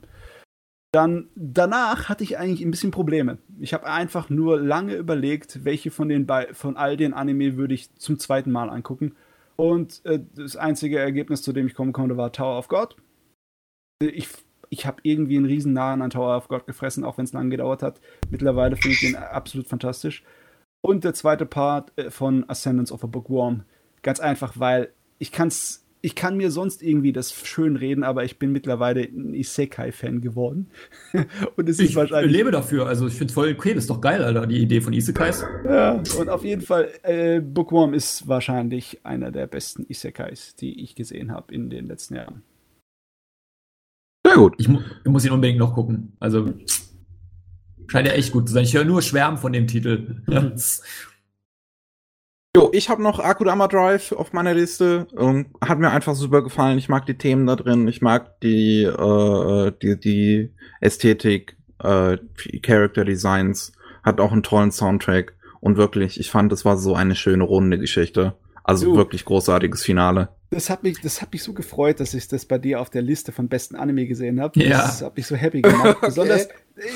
Dann 0.93 1.27
danach 1.35 2.07
hatte 2.07 2.23
ich 2.23 2.37
eigentlich 2.37 2.65
ein 2.65 2.71
bisschen 2.71 2.91
Probleme. 2.91 3.39
Ich 3.59 3.73
habe 3.73 3.85
einfach 3.85 4.29
nur 4.29 4.59
lange 4.59 4.95
überlegt, 4.95 5.65
welche 5.65 5.91
von 5.91 6.07
den 6.07 6.27
von 6.53 6.77
all 6.77 6.95
den 6.95 7.13
Anime 7.13 7.57
würde 7.57 7.73
ich 7.73 7.93
zum 7.95 8.17
zweiten 8.19 8.51
Mal 8.51 8.69
angucken. 8.69 9.15
Und 9.57 10.05
äh, 10.05 10.19
das 10.35 10.55
einzige 10.55 10.99
Ergebnis, 10.99 11.41
zu 11.41 11.51
dem 11.51 11.67
ich 11.67 11.73
kommen 11.73 11.91
konnte, 11.91 12.15
war 12.15 12.31
Tower 12.31 12.57
of 12.57 12.67
God. 12.67 12.95
Ich, 13.99 14.29
ich 14.69 14.85
habe 14.85 14.99
irgendwie 15.03 15.35
einen 15.35 15.45
riesen 15.45 15.73
Nahen 15.73 16.01
an 16.01 16.11
Tower 16.11 16.37
of 16.37 16.47
God 16.47 16.65
gefressen, 16.67 17.03
auch 17.03 17.17
wenn 17.17 17.25
es 17.25 17.33
lange 17.33 17.49
gedauert 17.49 17.83
hat. 17.83 17.99
Mittlerweile 18.29 18.77
finde 18.77 18.93
ich 18.93 19.01
den 19.01 19.15
absolut 19.15 19.67
fantastisch. 19.67 20.23
Und 20.81 21.03
der 21.03 21.15
zweite 21.15 21.45
Part 21.45 21.91
äh, 21.97 22.11
von 22.11 22.47
Ascendance 22.49 22.93
of 22.93 23.03
a 23.03 23.07
Bookworm. 23.07 23.63
Ganz 24.03 24.19
einfach, 24.19 24.53
weil 24.59 24.93
ich 25.17 25.31
kann 25.31 25.47
es 25.49 25.86
ich 26.01 26.15
kann 26.15 26.37
mir 26.37 26.51
sonst 26.51 26.83
irgendwie 26.83 27.11
das 27.11 27.33
schön 27.33 27.75
reden, 27.75 28.03
aber 28.03 28.23
ich 28.23 28.39
bin 28.39 28.51
mittlerweile 28.51 29.01
ein 29.01 29.33
Isekai-Fan 29.33 30.21
geworden. 30.21 30.69
und 31.55 31.67
es 31.69 31.79
ist 31.79 31.89
ich 31.89 31.95
wahrscheinlich. 31.95 32.31
Ich 32.31 32.37
lebe 32.37 32.51
dafür, 32.51 32.87
also 32.87 33.07
ich 33.07 33.13
finde 33.13 33.31
es 33.31 33.33
voll 33.33 33.51
okay, 33.51 33.73
das 33.73 33.85
ist 33.85 33.89
doch 33.89 34.01
geil, 34.01 34.23
Alter, 34.23 34.45
die 34.47 34.59
Idee 34.59 34.81
von 34.81 34.93
Isekais. 34.93 35.43
Ja, 35.65 36.01
und 36.19 36.29
auf 36.29 36.43
jeden 36.43 36.61
Fall, 36.61 36.89
äh, 37.03 37.41
Bookworm 37.41 37.93
ist 37.93 38.27
wahrscheinlich 38.27 38.99
einer 39.03 39.31
der 39.31 39.47
besten 39.47 39.85
Isekais, 39.87 40.55
die 40.55 40.83
ich 40.83 40.95
gesehen 40.95 41.31
habe 41.31 41.53
in 41.53 41.69
den 41.69 41.87
letzten 41.87 42.15
Jahren. 42.15 42.43
Sehr 44.25 44.35
gut. 44.35 44.55
Ich, 44.57 44.67
mu 44.67 44.81
ich 45.03 45.11
muss 45.11 45.25
ihn 45.25 45.31
unbedingt 45.31 45.59
noch 45.59 45.73
gucken. 45.73 46.13
Also 46.19 46.53
scheint 47.87 48.07
ja 48.07 48.13
echt 48.13 48.33
gut 48.33 48.47
zu 48.47 48.53
sein. 48.53 48.65
Ich 48.65 48.75
höre 48.75 48.83
nur 48.83 49.01
Schwärmen 49.01 49.37
von 49.37 49.53
dem 49.53 49.67
Titel. 49.67 50.21
Jo, 52.57 52.69
ich 52.73 52.89
habe 52.89 53.03
noch 53.03 53.19
Akudama 53.19 53.67
Drive 53.67 54.11
auf 54.13 54.33
meiner 54.33 54.55
Liste. 54.55 55.07
Ähm, 55.15 55.45
hat 55.61 55.77
mir 55.77 55.91
einfach 55.91 56.15
super 56.15 56.41
gefallen. 56.41 56.79
Ich 56.79 56.89
mag 56.89 57.05
die 57.05 57.15
Themen 57.17 57.45
da 57.45 57.55
drin. 57.55 57.87
Ich 57.87 58.01
mag 58.01 58.41
die, 58.41 58.81
äh, 58.81 59.71
die, 59.79 59.99
die 59.99 60.51
Ästhetik, 60.81 61.55
äh, 61.83 62.17
Character 62.63 63.05
Designs. 63.05 63.73
Hat 64.01 64.19
auch 64.19 64.31
einen 64.31 64.41
tollen 64.41 64.71
Soundtrack. 64.71 65.35
Und 65.59 65.77
wirklich, 65.77 66.19
ich 66.19 66.31
fand, 66.31 66.51
es 66.51 66.65
war 66.65 66.77
so 66.77 66.95
eine 66.95 67.13
schöne 67.13 67.43
runde 67.43 67.77
Geschichte. 67.77 68.35
Also 68.63 68.87
du, 68.87 68.97
wirklich 68.97 69.23
großartiges 69.23 69.83
Finale. 69.83 70.29
Das 70.49 70.71
hat 70.71 70.81
mich, 70.81 70.99
das 70.99 71.21
hat 71.21 71.33
mich 71.33 71.43
so 71.43 71.53
gefreut, 71.53 71.99
dass 71.99 72.15
ich 72.15 72.27
das 72.27 72.45
bei 72.45 72.57
dir 72.57 72.81
auf 72.81 72.89
der 72.89 73.03
Liste 73.03 73.31
von 73.31 73.49
besten 73.49 73.75
Anime 73.75 74.07
gesehen 74.07 74.41
habe. 74.41 74.59
Ja. 74.59 74.81
Das 74.81 75.03
hat 75.03 75.15
mich 75.15 75.27
so 75.27 75.35
happy 75.35 75.61
gemacht. 75.61 75.89
okay. 75.97 76.05
Besonders, 76.07 76.47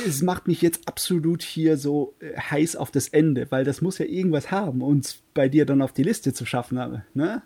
es 0.07 0.21
macht 0.21 0.47
mich 0.47 0.61
jetzt 0.61 0.87
absolut 0.87 1.41
hier 1.41 1.77
so 1.77 2.15
äh, 2.19 2.37
heiß 2.37 2.75
auf 2.75 2.91
das 2.91 3.07
Ende, 3.09 3.47
weil 3.49 3.63
das 3.63 3.81
muss 3.81 3.97
ja 3.97 4.05
irgendwas 4.05 4.51
haben, 4.51 4.81
uns 4.81 5.21
bei 5.33 5.49
dir 5.49 5.65
dann 5.65 5.81
auf 5.81 5.93
die 5.93 6.03
Liste 6.03 6.33
zu 6.33 6.45
schaffen, 6.45 7.03
ne? 7.13 7.41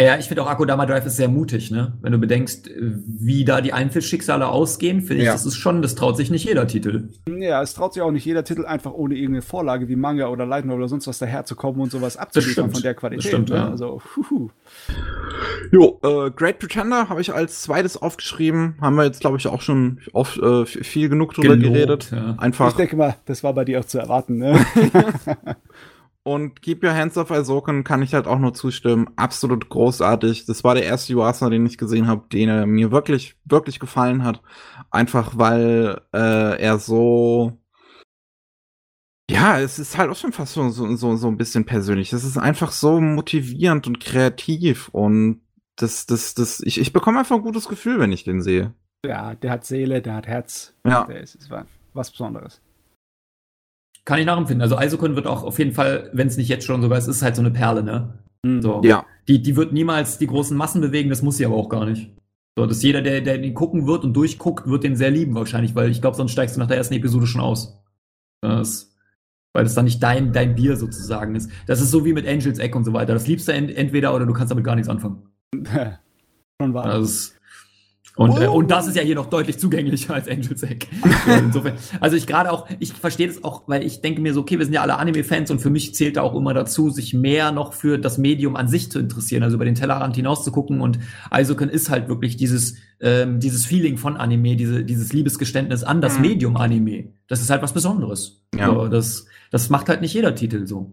Ja, 0.00 0.16
ich 0.16 0.26
finde 0.26 0.44
auch 0.44 0.46
Akudama 0.46 0.86
Drive 0.86 1.06
ist 1.06 1.16
sehr 1.16 1.26
mutig, 1.26 1.72
ne? 1.72 1.98
Wenn 2.02 2.12
du 2.12 2.18
bedenkst, 2.18 2.70
wie 2.76 3.44
da 3.44 3.60
die 3.60 3.72
Einzelschicksale 3.72 4.46
ausgehen, 4.46 5.00
finde 5.00 5.22
ich, 5.22 5.26
ja. 5.26 5.32
das 5.32 5.44
ist 5.44 5.56
schon, 5.56 5.82
das 5.82 5.96
traut 5.96 6.16
sich 6.16 6.30
nicht 6.30 6.44
jeder 6.44 6.68
Titel. 6.68 7.08
Ja, 7.28 7.60
es 7.62 7.74
traut 7.74 7.94
sich 7.94 8.02
auch 8.04 8.12
nicht 8.12 8.24
jeder 8.24 8.44
Titel 8.44 8.64
einfach 8.64 8.92
ohne 8.92 9.16
irgendeine 9.16 9.42
Vorlage 9.42 9.88
wie 9.88 9.96
Manga 9.96 10.28
oder 10.28 10.46
Light 10.46 10.66
Novel 10.66 10.82
oder 10.82 10.88
sonst 10.88 11.08
was 11.08 11.18
daherzukommen 11.18 11.80
und 11.80 11.90
sowas 11.90 12.16
abzuliefern 12.16 12.70
von 12.70 12.80
der 12.80 12.94
Qualität. 12.94 13.24
Das 13.24 13.28
stimmt, 13.28 13.48
ne? 13.48 13.56
ja. 13.56 13.70
Also, 13.70 14.00
huhu. 14.14 14.50
Jo, 15.72 15.98
äh, 16.04 16.30
Great 16.30 16.60
Pretender 16.60 17.08
habe 17.08 17.20
ich 17.20 17.34
als 17.34 17.62
zweites 17.62 18.00
aufgeschrieben. 18.00 18.76
Haben 18.80 18.94
wir 18.94 19.04
jetzt, 19.04 19.20
glaube 19.20 19.38
ich, 19.38 19.48
auch 19.48 19.62
schon 19.62 19.98
oft, 20.12 20.38
äh, 20.38 20.64
viel 20.64 21.08
genug 21.08 21.34
drüber 21.34 21.56
Gelobt, 21.56 21.74
geredet. 21.74 22.10
Ja. 22.12 22.36
Einfach. 22.38 22.68
Ich 22.68 22.76
denke 22.76 22.94
mal, 22.94 23.16
das 23.24 23.42
war 23.42 23.52
bei 23.52 23.64
dir 23.64 23.80
auch 23.80 23.84
zu 23.84 23.98
erwarten, 23.98 24.38
ne? 24.38 24.64
Und 26.24 26.60
Keep 26.60 26.84
Your 26.84 26.94
Hands 26.94 27.16
Off 27.16 27.30
Isoken 27.30 27.84
kann 27.84 28.02
ich 28.02 28.12
halt 28.12 28.26
auch 28.26 28.38
nur 28.38 28.52
zustimmen. 28.52 29.08
Absolut 29.16 29.68
großartig. 29.70 30.44
Das 30.44 30.62
war 30.62 30.74
der 30.74 30.84
erste 30.84 31.14
Yuasa, 31.14 31.48
den 31.48 31.64
ich 31.64 31.78
gesehen 31.78 32.06
habe, 32.06 32.26
den 32.30 32.48
er 32.48 32.66
mir 32.66 32.90
wirklich, 32.90 33.36
wirklich 33.44 33.80
gefallen 33.80 34.24
hat. 34.24 34.42
Einfach 34.90 35.38
weil 35.38 36.02
äh, 36.12 36.60
er 36.60 36.78
so. 36.78 37.58
Ja, 39.30 39.60
es 39.60 39.78
ist 39.78 39.96
halt 39.96 40.10
auch 40.10 40.16
schon 40.16 40.32
fast 40.32 40.54
so, 40.54 40.68
so, 40.70 40.96
so, 40.96 41.16
so 41.16 41.28
ein 41.28 41.36
bisschen 41.36 41.64
persönlich. 41.64 42.12
Es 42.12 42.24
ist 42.24 42.36
einfach 42.36 42.72
so 42.72 43.00
motivierend 43.00 43.86
und 43.86 44.00
kreativ 44.00 44.88
und 44.88 45.42
das, 45.76 46.06
das, 46.06 46.34
das, 46.34 46.60
ich, 46.60 46.80
ich 46.80 46.92
bekomme 46.92 47.20
einfach 47.20 47.36
ein 47.36 47.42
gutes 47.42 47.68
Gefühl, 47.68 48.00
wenn 48.00 48.12
ich 48.12 48.24
den 48.24 48.42
sehe. 48.42 48.74
Ja, 49.04 49.34
der 49.34 49.50
hat 49.50 49.64
Seele, 49.64 50.02
der 50.02 50.14
hat 50.14 50.26
Herz. 50.26 50.74
Ja. 50.84 51.04
Der 51.04 51.20
ist, 51.20 51.36
ist 51.36 51.50
was 51.92 52.10
Besonderes. 52.10 52.60
Kann 54.08 54.20
ich 54.20 54.24
nachempfinden. 54.24 54.62
Also 54.62 54.78
Eisokon 54.78 55.16
wird 55.16 55.26
auch 55.26 55.44
auf 55.44 55.58
jeden 55.58 55.72
Fall, 55.72 56.08
wenn 56.14 56.28
es 56.28 56.38
nicht 56.38 56.48
jetzt 56.48 56.64
schon 56.64 56.80
sogar 56.80 56.96
ist, 56.96 57.08
ist 57.08 57.20
halt 57.20 57.36
so 57.36 57.42
eine 57.42 57.50
Perle, 57.50 57.82
ne? 57.82 58.14
Mhm. 58.42 58.62
So. 58.62 58.80
Ja. 58.82 59.04
Die, 59.28 59.42
die 59.42 59.54
wird 59.54 59.74
niemals 59.74 60.16
die 60.16 60.26
großen 60.26 60.56
Massen 60.56 60.80
bewegen, 60.80 61.10
das 61.10 61.20
muss 61.20 61.36
sie 61.36 61.44
aber 61.44 61.56
auch 61.56 61.68
gar 61.68 61.84
nicht. 61.84 62.10
So, 62.56 62.64
dass 62.64 62.82
jeder, 62.82 63.02
der, 63.02 63.20
der 63.20 63.36
den 63.36 63.52
gucken 63.52 63.86
wird 63.86 64.04
und 64.04 64.14
durchguckt, 64.14 64.66
wird 64.66 64.82
den 64.82 64.96
sehr 64.96 65.10
lieben 65.10 65.34
wahrscheinlich, 65.34 65.74
weil 65.74 65.90
ich 65.90 66.00
glaube, 66.00 66.16
sonst 66.16 66.32
steigst 66.32 66.56
du 66.56 66.60
nach 66.60 66.68
der 66.68 66.78
ersten 66.78 66.94
Episode 66.94 67.26
schon 67.26 67.42
aus. 67.42 67.84
Das, 68.40 68.96
weil 69.52 69.64
das 69.64 69.74
dann 69.74 69.84
nicht 69.84 70.02
dein, 70.02 70.32
dein 70.32 70.54
Bier 70.54 70.76
sozusagen 70.76 71.34
ist. 71.34 71.50
Das 71.66 71.82
ist 71.82 71.90
so 71.90 72.06
wie 72.06 72.14
mit 72.14 72.26
Angels 72.26 72.58
Egg 72.58 72.74
und 72.74 72.84
so 72.84 72.94
weiter. 72.94 73.12
Das 73.12 73.26
liebst 73.26 73.46
du 73.46 73.52
ent 73.52 73.76
entweder 73.76 74.14
oder 74.14 74.24
du 74.24 74.32
kannst 74.32 74.50
damit 74.50 74.64
gar 74.64 74.74
nichts 74.74 74.88
anfangen. 74.88 75.28
schon 76.62 76.72
wahr. 76.72 76.98
Das, 76.98 77.37
und, 78.18 78.32
oh. 78.32 78.40
äh, 78.40 78.46
und 78.48 78.68
das 78.68 78.88
ist 78.88 78.96
ja 78.96 79.02
hier 79.02 79.14
noch 79.14 79.26
deutlich 79.26 79.60
zugänglicher 79.60 80.12
als 80.12 80.28
Angel's 80.28 80.64
Egg. 80.64 80.88
Insofern, 81.38 81.74
also 82.00 82.16
ich 82.16 82.26
gerade 82.26 82.50
auch, 82.50 82.66
ich 82.80 82.92
verstehe 82.92 83.28
das 83.28 83.44
auch, 83.44 83.62
weil 83.68 83.84
ich 83.84 84.00
denke 84.00 84.20
mir 84.20 84.34
so, 84.34 84.40
okay, 84.40 84.58
wir 84.58 84.64
sind 84.64 84.74
ja 84.74 84.82
alle 84.82 84.98
Anime-Fans 84.98 85.52
und 85.52 85.60
für 85.60 85.70
mich 85.70 85.94
zählt 85.94 86.16
da 86.16 86.22
auch 86.22 86.34
immer 86.34 86.52
dazu, 86.52 86.90
sich 86.90 87.14
mehr 87.14 87.52
noch 87.52 87.74
für 87.74 87.96
das 87.96 88.18
Medium 88.18 88.56
an 88.56 88.66
sich 88.66 88.90
zu 88.90 88.98
interessieren, 88.98 89.44
also 89.44 89.54
über 89.54 89.64
den 89.64 89.76
Tellerrand 89.76 90.16
hinaus 90.16 90.42
zu 90.42 90.50
gucken 90.50 90.80
und 90.80 90.98
Isoken 91.32 91.68
ist 91.68 91.90
halt 91.90 92.08
wirklich 92.08 92.36
dieses, 92.36 92.74
ähm, 93.00 93.38
dieses 93.38 93.66
Feeling 93.66 93.98
von 93.98 94.16
Anime, 94.16 94.56
diese, 94.56 94.84
dieses 94.84 95.12
Liebesgeständnis 95.12 95.84
an 95.84 96.00
das 96.00 96.16
mhm. 96.16 96.22
Medium 96.22 96.56
Anime. 96.56 97.10
Das 97.28 97.40
ist 97.40 97.50
halt 97.50 97.62
was 97.62 97.72
Besonderes. 97.72 98.42
Ja. 98.52 98.66
So, 98.66 98.88
das, 98.88 99.26
das 99.52 99.70
macht 99.70 99.88
halt 99.88 100.00
nicht 100.00 100.14
jeder 100.14 100.34
Titel 100.34 100.66
so. 100.66 100.92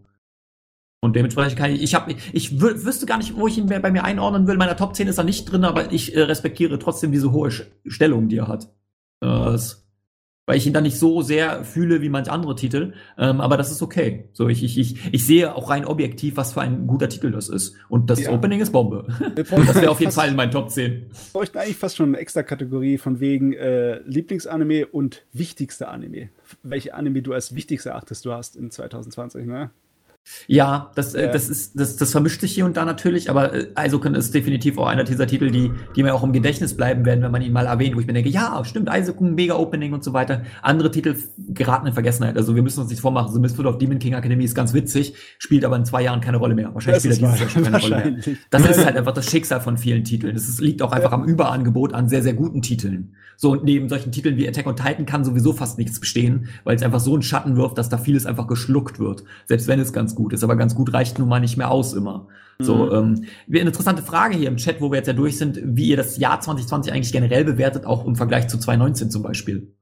Und 1.06 1.16
dementsprechend 1.16 1.56
kann 1.56 1.72
ich, 1.72 1.84
ich 1.84 1.94
habe, 1.94 2.16
ich 2.34 2.60
wüsste 2.60 3.06
gar 3.06 3.20
nicht, 3.20 3.38
wo 3.38 3.48
ich 3.48 3.60
ihn 3.60 3.68
bei 3.68 3.92
mir 3.92 4.04
einordnen 4.04 4.48
will. 4.48 4.54
In 4.54 4.60
meiner 4.60 4.76
Top 4.76 4.96
10 4.96 5.08
ist 5.08 5.20
er 5.20 5.24
nicht 5.24 5.46
drin, 5.46 5.64
aber 5.64 5.94
ich 5.94 6.16
äh, 6.16 6.22
respektiere 6.22 6.80
trotzdem 6.80 7.12
diese 7.12 7.32
hohe 7.32 7.52
Stellung, 7.86 8.28
die 8.28 8.38
er 8.38 8.48
hat. 8.48 8.74
Das, 9.20 9.88
weil 10.48 10.58
ich 10.58 10.66
ihn 10.66 10.74
dann 10.74 10.82
nicht 10.82 10.98
so 10.98 11.22
sehr 11.22 11.64
fühle 11.64 12.02
wie 12.02 12.10
manch 12.10 12.32
andere 12.32 12.56
Titel. 12.56 12.94
Ähm, 13.20 13.40
aber 13.40 13.56
das 13.56 13.72
ist 13.72 13.84
okay. 13.84 14.30
So, 14.34 14.50
ich, 14.50 14.64
ich, 14.64 14.80
ich, 14.80 15.14
ich 15.14 15.26
sehe 15.28 15.54
auch 15.54 15.70
rein 15.70 15.86
objektiv, 15.86 16.38
was 16.38 16.54
für 16.54 16.62
ein 16.62 16.88
guter 16.88 17.08
Titel 17.08 17.30
das 17.30 17.50
ist. 17.50 17.76
Und 17.88 18.10
das 18.10 18.22
ja. 18.22 18.32
Opening 18.32 18.62
ist 18.62 18.72
Bombe. 18.72 19.06
das 19.36 19.52
wäre 19.76 19.92
auf 19.92 20.00
jeden 20.00 20.12
Fall 20.12 20.30
in 20.30 20.36
meinen 20.36 20.52
Top 20.52 20.72
10. 20.72 20.92
Wir 20.92 21.08
bräuchten 21.34 21.60
eigentlich 21.60 21.78
fast 21.78 21.98
schon 21.98 22.10
eine 22.10 22.18
extra 22.18 22.42
Kategorie 22.42 22.98
von 22.98 23.20
wegen 23.20 23.54
äh, 23.54 24.00
Lieblingsanime 24.08 24.88
und 24.88 25.24
wichtigste 25.34 25.88
Anime. 25.88 26.30
Welche 26.64 26.96
Anime 26.96 27.22
du 27.22 27.34
als 27.34 27.54
wichtigste 27.54 27.94
achtest 27.94 28.26
du 28.26 28.32
hast 28.32 28.56
in 28.56 28.72
2020, 28.72 29.46
ne? 29.46 29.70
Ja, 30.48 30.92
das, 30.96 31.14
äh, 31.14 31.26
ja. 31.26 31.32
das 31.32 31.50
ist, 31.50 31.80
das, 31.80 31.98
das 31.98 32.12
vermischt 32.12 32.42
sich 32.42 32.54
hier 32.54 32.66
und 32.66 32.78
da 32.78 32.86
natürlich, 32.86 33.30
aber 33.30 33.54
äh, 33.54 33.68
Eisokun 33.76 34.16
ist 34.16 34.34
definitiv 34.34 34.78
auch 34.78 34.88
einer 34.88 35.04
dieser 35.04 35.28
Titel, 35.28 35.52
die, 35.52 35.72
die 35.96 36.04
mir 36.04 36.14
auch 36.16 36.24
im 36.24 36.34
Gedächtnis 36.34 36.76
bleiben 36.76 37.06
werden, 37.06 37.24
wenn 37.24 37.32
man 37.32 37.42
ihn 37.42 37.54
mal 37.54 37.68
erwähnt, 37.68 37.96
wo 37.96 38.00
ich 38.00 38.08
mir 38.08 38.14
denke, 38.14 38.30
ja, 38.30 38.64
stimmt, 38.66 38.90
Eisokun, 38.90 39.36
mega 39.36 39.56
Opening 39.56 39.94
und 39.94 40.04
so 40.04 40.14
weiter. 40.14 40.44
Andere 40.62 40.90
Titel 40.90 41.16
geraten 41.38 41.88
in 41.88 41.94
Vergessenheit. 41.94 42.38
Also 42.38 42.56
wir 42.56 42.64
müssen 42.64 42.82
uns 42.82 42.90
nicht 42.90 43.02
vormachen. 43.02 43.34
The 43.34 43.40
Misfit 43.40 43.66
of 43.66 43.78
Demon 43.78 44.00
King 44.00 44.14
Academy 44.14 44.44
ist 44.44 44.56
ganz 44.56 44.74
witzig, 44.74 45.14
spielt 45.38 45.64
aber 45.64 45.76
in 45.76 45.86
zwei 45.86 46.04
Jahren 46.04 46.22
keine 46.22 46.38
Rolle 46.38 46.56
mehr. 46.56 46.74
Wahrscheinlich 46.74 47.04
spielt 47.04 47.22
er 47.22 47.28
dieses 47.28 47.40
Jahr 47.40 47.50
schon 47.50 47.64
keine 47.64 47.80
Rolle 47.80 48.12
mehr. 48.12 48.36
Das 48.50 48.66
ist 48.68 48.86
halt 48.86 48.98
einfach 48.98 49.14
das 49.14 49.30
Schicksal 49.30 49.62
von 49.62 49.78
vielen 49.78 50.04
Titeln. 50.04 50.36
Es 50.36 50.60
liegt 50.60 50.82
auch 50.82 50.92
einfach 50.92 51.12
ja. 51.12 51.18
am 51.18 51.26
Überangebot 51.26 51.94
an 51.94 52.10
sehr, 52.10 52.24
sehr 52.24 52.34
guten 52.34 52.62
Titeln. 52.62 53.16
So, 53.38 53.52
und 53.52 53.64
neben 53.64 53.90
solchen 53.90 54.12
Titeln 54.12 54.38
wie 54.38 54.48
Attack 54.48 54.68
on 54.68 54.76
Titan 54.76 55.06
kann 55.06 55.24
sowieso 55.24 55.54
fast 55.54 55.78
nichts 55.78 56.00
bestehen, 56.00 56.50
weil 56.64 56.76
es 56.76 56.84
einfach 56.84 57.00
so 57.00 57.14
einen 57.14 57.22
Schatten 57.22 57.56
wirft, 57.58 57.78
dass 57.78 57.90
da 57.90 57.98
vieles 57.98 58.26
einfach 58.26 58.48
geschluckt 58.48 59.00
wird. 59.00 59.24
Selbst 59.46 59.68
wenn 59.68 59.80
es 59.80 59.94
ganz 59.94 60.16
gut 60.16 60.34
ist. 60.34 60.44
Aber 60.44 60.56
ganz 60.56 60.76
gut 60.76 60.94
reicht 60.94 61.20
nun 61.20 61.30
mal 61.30 61.40
nicht 61.40 61.58
mehr 61.58 61.72
aus 61.72 61.94
immer. 61.94 62.28
So, 62.60 62.86
mhm. 62.86 62.92
ähm, 62.94 63.26
eine 63.50 63.60
interessante 63.60 64.02
Frage 64.02 64.38
hier 64.38 64.48
im 64.48 64.58
Chat, 64.58 64.80
wo 64.80 64.90
wir 64.92 64.98
jetzt 64.98 65.08
ja 65.08 65.14
durch 65.14 65.38
sind, 65.38 65.60
wie 65.64 65.90
ihr 65.90 65.98
das 65.98 66.18
Jahr 66.18 66.40
2020 66.40 66.94
eigentlich 66.94 67.12
generell 67.12 67.44
bewertet, 67.44 67.86
auch 67.86 68.06
im 68.06 68.16
Vergleich 68.16 68.48
zu 68.48 68.58
2019 68.58 69.12
zum 69.12 69.24
Beispiel. 69.24 69.74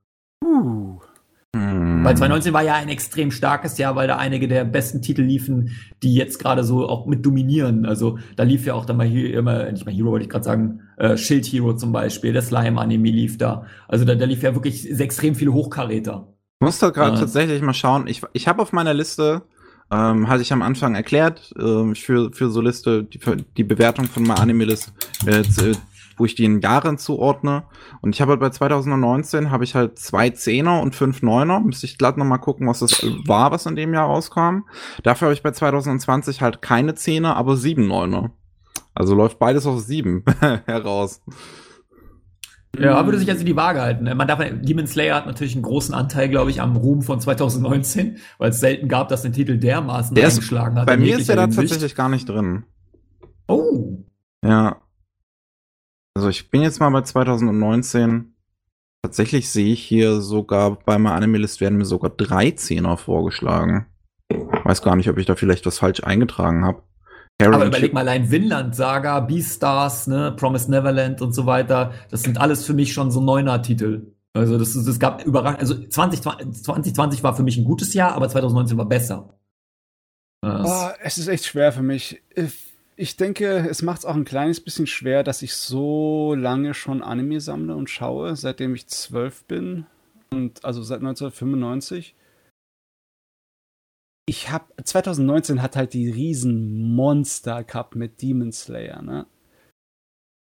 Mhm. 2.03 2.07
Weil 2.07 2.17
2019 2.17 2.53
war 2.53 2.63
ja 2.63 2.75
ein 2.75 2.89
extrem 2.89 3.31
starkes 3.31 3.77
Jahr, 3.77 3.95
weil 3.95 4.07
da 4.07 4.17
einige 4.17 4.47
der 4.47 4.65
besten 4.65 5.01
Titel 5.01 5.21
liefen, 5.21 5.71
die 6.03 6.13
jetzt 6.13 6.37
gerade 6.37 6.63
so 6.63 6.87
auch 6.87 7.05
mit 7.05 7.25
dominieren. 7.25 7.85
Also 7.85 8.19
da 8.35 8.43
lief 8.43 8.65
ja 8.65 8.73
auch 8.73 8.85
dann 8.85 8.97
mal 8.97 9.07
hier 9.07 9.33
immer, 9.37 9.71
nicht 9.71 9.85
mal 9.85 9.93
Hero 9.93 10.11
wollte 10.11 10.25
ich 10.25 10.29
gerade 10.29 10.45
sagen, 10.45 10.81
äh, 10.97 11.17
Shield 11.17 11.45
Hero 11.45 11.75
zum 11.75 11.91
Beispiel, 11.91 12.33
der 12.33 12.41
Slime-Anime 12.41 13.09
lief 13.09 13.37
da. 13.37 13.65
Also 13.87 14.05
da, 14.05 14.15
da 14.15 14.25
lief 14.25 14.43
ja 14.43 14.53
wirklich 14.53 14.89
extrem 14.99 15.35
viele 15.35 15.53
Hochkaräter. 15.53 16.27
Ich 16.59 16.65
muss 16.65 16.79
da 16.79 16.89
gerade 16.89 17.15
äh, 17.15 17.19
tatsächlich 17.19 17.61
mal 17.61 17.73
schauen. 17.73 18.07
Ich, 18.07 18.21
ich 18.33 18.47
habe 18.47 18.61
auf 18.61 18.71
meiner 18.71 18.93
Liste 18.93 19.43
ähm, 19.91 20.27
hatte 20.27 20.41
ich 20.41 20.51
am 20.51 20.61
Anfang 20.61 20.95
erklärt, 20.95 21.53
äh, 21.57 21.93
für, 21.93 22.31
für 22.31 22.49
so 22.49 22.61
Liste, 22.61 23.03
die, 23.03 23.19
die 23.57 23.63
Bewertung 23.63 24.05
von 24.05 24.23
MyAnimeList, 24.23 24.93
äh, 25.25 25.43
wo 26.17 26.25
ich 26.25 26.35
die 26.35 26.45
in 26.45 26.61
Jahren 26.61 26.97
zuordne. 26.97 27.63
Und 28.01 28.15
ich 28.15 28.21
habe 28.21 28.31
halt 28.31 28.39
bei 28.39 28.49
2019 28.49 29.51
habe 29.51 29.63
ich 29.63 29.75
halt 29.75 29.99
zwei 29.99 30.29
Zehner 30.29 30.81
und 30.81 30.95
fünf 30.95 31.21
Neuner. 31.21 31.59
Müsste 31.59 31.85
ich 31.85 31.97
glatt 31.97 32.17
nochmal 32.17 32.39
gucken, 32.39 32.67
was 32.67 32.79
das 32.79 33.05
war, 33.25 33.51
was 33.51 33.65
in 33.65 33.75
dem 33.75 33.93
Jahr 33.93 34.07
rauskam. 34.07 34.63
Dafür 35.03 35.27
habe 35.27 35.33
ich 35.33 35.43
bei 35.43 35.51
2020 35.51 36.41
halt 36.41 36.61
keine 36.61 36.95
Zehner, 36.95 37.35
aber 37.37 37.55
sieben 37.55 37.87
Neuner. 37.87 38.31
Also 38.95 39.15
läuft 39.15 39.39
beides 39.39 39.65
auf 39.65 39.79
sieben 39.79 40.23
heraus. 40.65 41.21
Ja, 42.79 43.05
würde 43.05 43.19
sich 43.19 43.29
also 43.29 43.45
die 43.45 43.55
Waage 43.55 43.81
halten. 43.81 44.05
Man 44.05 44.27
darf, 44.27 44.39
Demon 44.61 44.87
Slayer 44.87 45.15
hat 45.15 45.27
natürlich 45.27 45.53
einen 45.53 45.61
großen 45.61 45.93
Anteil, 45.93 46.27
glaube 46.27 46.49
ich, 46.49 46.59
am 46.59 46.75
Ruhm 46.75 47.03
von 47.03 47.19
2019, 47.19 48.17
weil 48.39 48.49
es 48.49 48.59
selten 48.59 48.87
gab, 48.87 49.09
dass 49.09 49.21
den 49.21 49.31
Titel 49.31 49.57
dermaßen 49.57 50.15
der 50.15 50.27
eingeschlagen 50.27 50.79
hat. 50.79 50.87
Bei 50.87 50.97
mir 50.97 51.19
ist 51.19 51.29
der 51.29 51.35
da 51.35 51.47
tatsächlich 51.47 51.93
gar 51.93 52.09
nicht 52.09 52.27
drin. 52.27 52.63
Oh. 53.47 53.97
Ja. 54.43 54.77
Also 56.15 56.29
ich 56.29 56.49
bin 56.49 56.61
jetzt 56.61 56.79
mal 56.79 56.89
bei 56.89 57.01
2019. 57.01 58.35
Tatsächlich 59.01 59.49
sehe 59.49 59.73
ich 59.73 59.83
hier 59.83 60.21
sogar 60.21 60.77
bei 60.85 60.97
meiner 60.97 61.15
Anime 61.15 61.37
List 61.37 61.59
werden 61.59 61.77
mir 61.77 61.85
sogar 61.85 62.09
drei 62.09 62.51
Zehner 62.51 62.97
vorgeschlagen. 62.97 63.87
Weiß 64.63 64.81
gar 64.81 64.95
nicht, 64.95 65.09
ob 65.09 65.17
ich 65.17 65.25
da 65.25 65.35
vielleicht 65.35 65.65
was 65.65 65.79
falsch 65.79 66.03
eingetragen 66.03 66.65
habe. 66.65 66.83
Aber 67.41 67.65
überleg 67.65 67.93
mal 67.93 68.01
allein 68.01 68.31
Vinland 68.31 68.75
Saga, 68.75 69.19
Beastars, 69.19 70.07
ne, 70.07 70.33
Promise 70.37 70.71
Neverland 70.71 71.21
und 71.21 71.33
so 71.33 71.45
weiter. 71.45 71.91
Das 72.09 72.21
sind 72.21 72.39
alles 72.39 72.65
für 72.65 72.73
mich 72.73 72.93
schon 72.93 73.11
so 73.11 73.19
Neuner-Titel. 73.21 74.13
Also 74.33 74.57
das, 74.57 74.73
das 74.73 74.99
gab 74.99 75.25
überraschend. 75.25 75.59
Also 75.59 75.75
2020, 75.75 76.63
2020 76.63 77.23
war 77.23 77.35
für 77.35 77.43
mich 77.43 77.57
ein 77.57 77.65
gutes 77.65 77.93
Jahr, 77.93 78.13
aber 78.13 78.29
2019 78.29 78.77
war 78.77 78.87
besser. 78.87 79.37
Oh, 80.45 80.89
es 81.01 81.17
ist 81.17 81.27
echt 81.27 81.45
schwer 81.45 81.71
für 81.71 81.83
mich. 81.83 82.21
Ich 82.35 82.72
denke, 83.17 83.67
es 83.69 83.81
macht 83.81 83.99
es 83.99 84.05
auch 84.05 84.15
ein 84.15 84.25
kleines 84.25 84.59
bisschen 84.59 84.87
schwer, 84.87 85.23
dass 85.23 85.41
ich 85.41 85.55
so 85.55 86.35
lange 86.35 86.73
schon 86.73 87.01
Anime 87.01 87.39
sammle 87.41 87.75
und 87.75 87.89
schaue, 87.89 88.35
seitdem 88.35 88.75
ich 88.75 88.87
zwölf 88.87 89.43
bin. 89.45 89.85
Und 90.31 90.63
also 90.63 90.81
seit 90.83 90.99
1995 90.99 92.15
ich 94.25 94.49
habe 94.49 94.65
2019 94.81 95.61
hat 95.61 95.75
halt 95.75 95.93
die 95.93 96.09
riesen 96.09 96.95
Monster 96.95 97.63
Cup 97.63 97.95
mit 97.95 98.21
Demon 98.21 98.51
Slayer, 98.51 99.01
ne? 99.01 99.25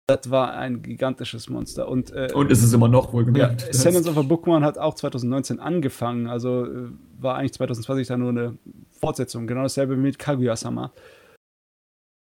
Das 0.07 0.31
war 0.31 0.53
ein 0.53 0.81
gigantisches 0.81 1.49
Monster. 1.49 1.87
Und, 1.87 2.11
äh, 2.11 2.29
und 2.33 2.49
ist 2.49 2.63
es 2.63 2.73
immer 2.73 2.87
noch, 2.87 3.13
wohlgemerkt. 3.13 3.61
Ja, 3.61 3.73
Sentence 3.73 4.07
of 4.07 4.17
a 4.17 4.23
Bookman 4.23 4.63
hat 4.63 4.79
auch 4.79 4.95
2019 4.95 5.59
angefangen, 5.59 6.27
also 6.27 6.65
äh, 6.65 6.89
war 7.19 7.35
eigentlich 7.35 7.53
2020 7.53 8.07
dann 8.07 8.21
nur 8.21 8.29
eine 8.29 8.57
Fortsetzung. 8.99 9.45
Genau 9.45 9.61
dasselbe 9.61 9.95
mit 9.97 10.17
Kaguya-sama. 10.17 10.91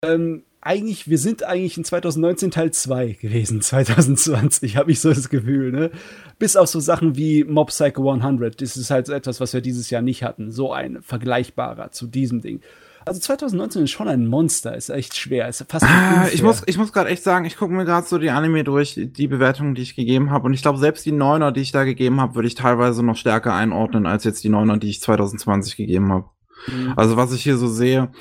Ähm, 0.01 0.43
eigentlich, 0.61 1.09
wir 1.09 1.17
sind 1.17 1.43
eigentlich 1.43 1.77
in 1.77 1.83
2019 1.83 2.51
Teil 2.51 2.71
2 2.71 3.17
gewesen. 3.21 3.61
2020 3.61 4.77
habe 4.77 4.91
ich 4.91 4.99
so 4.99 5.09
das 5.09 5.29
Gefühl, 5.29 5.71
ne? 5.71 5.91
Bis 6.37 6.55
auf 6.55 6.67
so 6.67 6.79
Sachen 6.79 7.15
wie 7.15 7.43
Mob 7.43 7.69
Psycho 7.69 8.11
100. 8.11 8.61
Das 8.61 8.77
ist 8.77 8.91
halt 8.91 9.07
so 9.07 9.13
etwas, 9.13 9.39
was 9.39 9.53
wir 9.53 9.61
dieses 9.61 9.89
Jahr 9.89 10.01
nicht 10.01 10.23
hatten. 10.23 10.51
So 10.51 10.73
ein 10.73 11.01
vergleichbarer 11.01 11.91
zu 11.91 12.07
diesem 12.07 12.41
Ding. 12.41 12.61
Also 13.05 13.21
2019 13.21 13.85
ist 13.85 13.91
schon 13.91 14.07
ein 14.07 14.27
Monster, 14.27 14.75
ist 14.75 14.89
echt 14.89 15.15
schwer, 15.15 15.47
ist 15.47 15.65
fast 15.69 15.85
ah, 15.85 16.27
Ich 16.33 16.43
muss, 16.43 16.61
ich 16.65 16.77
muss 16.77 16.91
gerade 16.91 17.09
echt 17.09 17.23
sagen, 17.23 17.45
ich 17.45 17.57
gucke 17.57 17.73
mir 17.73 17.85
gerade 17.85 18.05
so 18.05 18.17
die 18.17 18.29
Anime 18.29 18.63
durch, 18.63 18.99
die 19.01 19.27
Bewertungen, 19.27 19.73
die 19.73 19.81
ich 19.81 19.95
gegeben 19.95 20.31
habe, 20.31 20.45
und 20.45 20.53
ich 20.53 20.61
glaube, 20.61 20.77
selbst 20.77 21.05
die 21.05 21.13
Neuner, 21.13 21.51
die 21.51 21.61
ich 21.61 21.71
da 21.71 21.85
gegeben 21.85 22.19
habe, 22.19 22.35
würde 22.35 22.47
ich 22.47 22.55
teilweise 22.55 23.01
noch 23.01 23.15
stärker 23.15 23.53
einordnen 23.55 24.05
als 24.05 24.25
jetzt 24.25 24.43
die 24.43 24.49
Neuner, 24.49 24.77
die 24.77 24.89
ich 24.89 25.01
2020 25.01 25.77
gegeben 25.77 26.11
habe. 26.11 26.25
Mhm. 26.67 26.93
Also 26.97 27.15
was 27.17 27.31
ich 27.33 27.41
hier 27.41 27.57
so 27.57 27.67
sehe, 27.67 28.11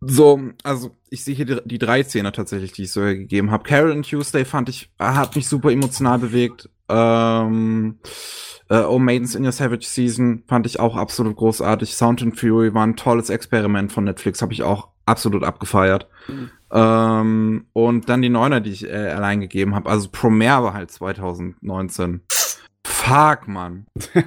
so, 0.00 0.40
also 0.62 0.96
ich 1.10 1.24
sehe 1.24 1.34
hier 1.34 1.44
die, 1.44 1.60
die 1.64 1.78
drei 1.78 2.02
Szenen 2.02 2.32
tatsächlich, 2.32 2.72
die 2.72 2.84
ich 2.84 2.92
so 2.92 3.02
gegeben 3.02 3.50
habe. 3.50 3.64
Carol 3.64 3.92
and 3.92 4.08
Tuesday 4.08 4.44
fand 4.44 4.68
ich, 4.68 4.90
hat 4.98 5.36
mich 5.36 5.46
super 5.46 5.70
emotional 5.70 6.18
bewegt. 6.18 6.70
Ähm, 6.88 7.98
äh, 8.68 8.82
Oh 8.82 8.98
Maidens 8.98 9.34
in 9.34 9.44
Your 9.44 9.52
Savage 9.52 9.86
Season 9.86 10.42
fand 10.46 10.66
ich 10.66 10.80
auch 10.80 10.96
absolut 10.96 11.36
großartig. 11.36 11.94
Sound 11.94 12.22
and 12.22 12.38
Fury 12.38 12.72
war 12.72 12.86
ein 12.86 12.96
tolles 12.96 13.28
Experiment 13.28 13.92
von 13.92 14.04
Netflix, 14.04 14.40
habe 14.40 14.52
ich 14.52 14.62
auch 14.62 14.88
absolut 15.04 15.44
abgefeiert. 15.44 16.08
Mhm. 16.28 16.50
Ähm, 16.72 17.66
und 17.72 18.08
dann 18.08 18.22
die 18.22 18.28
Neuner, 18.28 18.60
die 18.60 18.70
ich 18.70 18.88
äh, 18.88 19.10
allein 19.10 19.40
gegeben 19.40 19.74
habe. 19.74 19.90
Also 19.90 20.08
Promare 20.10 20.64
war 20.64 20.74
halt 20.74 20.90
2019. 20.90 22.22
Fuck, 23.02 23.48
Mann. 23.48 23.86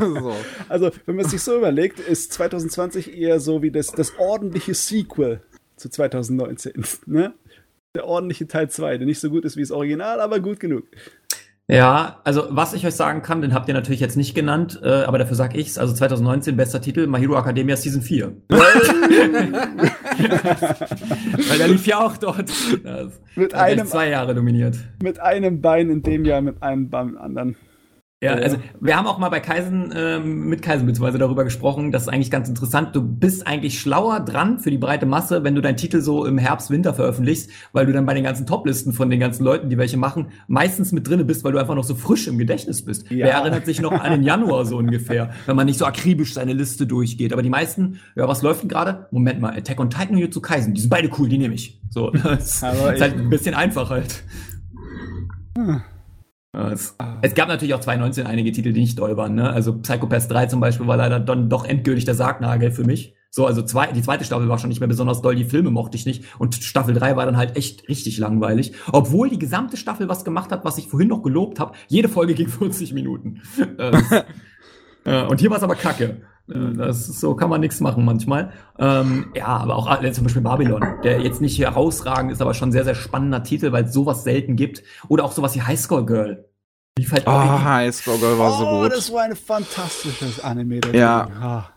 so. 0.00 0.34
Also, 0.68 0.90
wenn 1.06 1.16
man 1.16 1.26
sich 1.26 1.40
so 1.40 1.56
überlegt, 1.56 2.00
ist 2.00 2.32
2020 2.32 3.16
eher 3.16 3.40
so 3.40 3.62
wie 3.62 3.70
das, 3.70 3.88
das 3.88 4.18
ordentliche 4.18 4.74
Sequel 4.74 5.40
zu 5.76 5.88
2019. 5.88 6.84
Ne? 7.06 7.32
Der 7.94 8.06
ordentliche 8.06 8.48
Teil 8.48 8.68
2, 8.68 8.98
der 8.98 9.06
nicht 9.06 9.20
so 9.20 9.30
gut 9.30 9.44
ist 9.44 9.56
wie 9.56 9.62
das 9.62 9.70
Original, 9.70 10.20
aber 10.20 10.40
gut 10.40 10.60
genug. 10.60 10.84
Ja, 11.70 12.20
also 12.24 12.46
was 12.48 12.72
ich 12.72 12.86
euch 12.86 12.94
sagen 12.94 13.20
kann, 13.22 13.42
den 13.42 13.52
habt 13.52 13.68
ihr 13.68 13.74
natürlich 13.74 14.00
jetzt 14.00 14.16
nicht 14.16 14.34
genannt, 14.34 14.80
äh, 14.82 15.02
aber 15.02 15.18
dafür 15.18 15.36
sag 15.36 15.54
ich's. 15.54 15.76
Also 15.76 15.92
2019 15.94 16.56
bester 16.56 16.80
Titel, 16.80 17.06
My 17.06 17.18
Hero 17.18 17.38
Academia 17.38 17.76
Season 17.76 18.00
4. 18.00 18.32
Weil 21.48 21.58
der 21.58 21.68
lief 21.68 21.86
ja 21.86 22.00
auch 22.00 22.16
dort. 22.16 22.48
Das 22.82 23.20
mit 23.36 23.54
einem 23.54 23.86
zwei 23.86 24.08
Jahre 24.08 24.34
dominiert. 24.34 24.76
Mit 25.02 25.20
einem 25.20 25.60
Bein 25.60 25.90
in 25.90 26.02
dem 26.02 26.24
Jahr, 26.24 26.40
mit 26.40 26.62
einem 26.62 26.88
Bein 26.88 27.10
im 27.10 27.18
anderen. 27.18 27.56
Ja, 28.20 28.32
also 28.32 28.56
wir 28.80 28.96
haben 28.96 29.06
auch 29.06 29.18
mal 29.18 29.28
bei 29.28 29.38
Kaisen, 29.38 29.94
ähm, 29.94 30.48
mit 30.48 30.60
Kaisen 30.60 30.86
beziehungsweise 30.86 31.18
darüber 31.18 31.44
gesprochen, 31.44 31.92
das 31.92 32.02
ist 32.02 32.08
eigentlich 32.08 32.32
ganz 32.32 32.48
interessant. 32.48 32.96
Du 32.96 33.00
bist 33.00 33.46
eigentlich 33.46 33.78
schlauer 33.78 34.18
dran 34.18 34.58
für 34.58 34.72
die 34.72 34.78
breite 34.78 35.06
Masse, 35.06 35.44
wenn 35.44 35.54
du 35.54 35.60
deinen 35.60 35.76
Titel 35.76 36.00
so 36.00 36.26
im 36.26 36.36
Herbst, 36.36 36.68
Winter 36.70 36.94
veröffentlichst, 36.94 37.48
weil 37.72 37.86
du 37.86 37.92
dann 37.92 38.06
bei 38.06 38.14
den 38.14 38.24
ganzen 38.24 38.44
Toplisten 38.44 38.92
von 38.92 39.08
den 39.08 39.20
ganzen 39.20 39.44
Leuten, 39.44 39.70
die 39.70 39.78
welche 39.78 39.98
machen, 39.98 40.32
meistens 40.48 40.90
mit 40.90 41.08
drinne 41.08 41.24
bist, 41.24 41.44
weil 41.44 41.52
du 41.52 41.58
einfach 41.58 41.76
noch 41.76 41.84
so 41.84 41.94
frisch 41.94 42.26
im 42.26 42.38
Gedächtnis 42.38 42.84
bist. 42.84 43.08
Ja. 43.08 43.26
Wer 43.26 43.34
erinnert 43.34 43.66
sich 43.66 43.80
noch 43.80 43.92
an 43.92 44.10
den 44.10 44.24
Januar 44.24 44.64
so 44.64 44.78
ungefähr, 44.78 45.30
wenn 45.46 45.54
man 45.54 45.66
nicht 45.66 45.78
so 45.78 45.86
akribisch 45.86 46.34
seine 46.34 46.54
Liste 46.54 46.88
durchgeht. 46.88 47.32
Aber 47.32 47.42
die 47.42 47.50
meisten, 47.50 48.00
ja, 48.16 48.26
was 48.26 48.42
läuft 48.42 48.62
denn 48.62 48.68
gerade? 48.68 49.06
Moment 49.12 49.40
mal, 49.40 49.56
Attack 49.56 49.78
on 49.78 49.90
Titan 49.90 50.20
und 50.20 50.34
zu 50.34 50.40
Kaisen, 50.40 50.74
die 50.74 50.80
sind 50.80 50.90
beide 50.90 51.08
cool, 51.20 51.28
die 51.28 51.38
nehme 51.38 51.54
ich. 51.54 51.80
So, 51.88 52.10
das 52.24 52.54
ist 52.54 52.62
halt 52.64 53.16
ein 53.16 53.30
bisschen 53.30 53.54
einfach 53.54 53.90
halt. 53.90 54.24
Hm. 55.56 55.82
Es, 56.52 56.96
es, 57.22 57.34
gab 57.34 57.48
natürlich 57.48 57.74
auch 57.74 57.80
2019 57.80 58.26
einige 58.26 58.50
Titel, 58.52 58.72
die 58.72 58.80
nicht 58.80 58.98
doll 58.98 59.16
waren. 59.16 59.34
Ne? 59.34 59.50
Also 59.50 59.78
Psychopath 59.80 60.30
3 60.30 60.46
zum 60.46 60.60
Beispiel 60.60 60.86
war 60.86 60.96
leider 60.96 61.20
dann 61.20 61.50
doch 61.50 61.64
endgültig 61.64 62.06
der 62.06 62.14
Sargnagel 62.14 62.70
für 62.70 62.84
mich. 62.84 63.14
So, 63.30 63.46
also 63.46 63.60
zwei, 63.62 63.92
die 63.92 64.00
zweite 64.00 64.24
Staffel 64.24 64.48
war 64.48 64.58
schon 64.58 64.70
nicht 64.70 64.80
mehr 64.80 64.88
besonders 64.88 65.20
doll, 65.20 65.34
die 65.34 65.44
Filme 65.44 65.70
mochte 65.70 65.96
ich 65.98 66.06
nicht. 66.06 66.24
Und 66.38 66.54
Staffel 66.54 66.94
3 66.94 67.16
war 67.16 67.26
dann 67.26 67.36
halt 67.36 67.56
echt 67.56 67.86
richtig 67.88 68.16
langweilig. 68.18 68.72
Obwohl 68.90 69.28
die 69.28 69.38
gesamte 69.38 69.76
Staffel 69.76 70.08
was 70.08 70.24
gemacht 70.24 70.50
hat, 70.50 70.64
was 70.64 70.78
ich 70.78 70.88
vorhin 70.88 71.08
noch 71.08 71.22
gelobt 71.22 71.60
habe. 71.60 71.74
Jede 71.88 72.08
Folge 72.08 72.34
ging 72.34 72.48
40 72.48 72.94
Minuten. 72.94 73.42
äh, 75.04 75.26
und 75.26 75.40
hier 75.40 75.50
war 75.50 75.58
es 75.58 75.62
aber 75.62 75.74
kacke. 75.74 76.22
Äh, 76.50 76.76
das 76.76 77.08
ist, 77.08 77.20
so 77.20 77.34
kann 77.34 77.50
man 77.50 77.60
nichts 77.60 77.80
machen 77.80 78.04
manchmal. 78.04 78.52
Ähm, 78.78 79.26
ja, 79.34 79.46
aber 79.46 79.76
auch 79.76 80.02
äh, 80.02 80.12
zum 80.12 80.24
Beispiel 80.24 80.42
Babylon, 80.42 80.82
der 81.02 81.20
jetzt 81.20 81.40
nicht 81.40 81.58
herausragend 81.58 82.32
ist, 82.32 82.42
aber 82.42 82.54
schon 82.54 82.72
sehr, 82.72 82.84
sehr 82.84 82.94
spannender 82.94 83.42
Titel, 83.42 83.72
weil 83.72 83.84
es 83.84 83.92
sowas 83.92 84.24
selten 84.24 84.56
gibt. 84.56 84.82
Oder 85.08 85.24
auch 85.24 85.32
sowas 85.32 85.54
wie 85.54 85.62
Highscore 85.62 86.06
Girl. 86.06 86.44
Lief 86.98 87.12
halt 87.12 87.24
oh, 87.26 87.30
Highscore 87.30 88.18
Girl 88.18 88.38
war 88.38 88.52
oh, 88.52 88.58
so 88.58 88.82
gut. 88.82 88.92
das 88.92 89.12
war 89.12 89.22
ein 89.22 89.36
fantastisches 89.36 90.40
Anime. 90.40 90.80
Ja. 90.92 91.70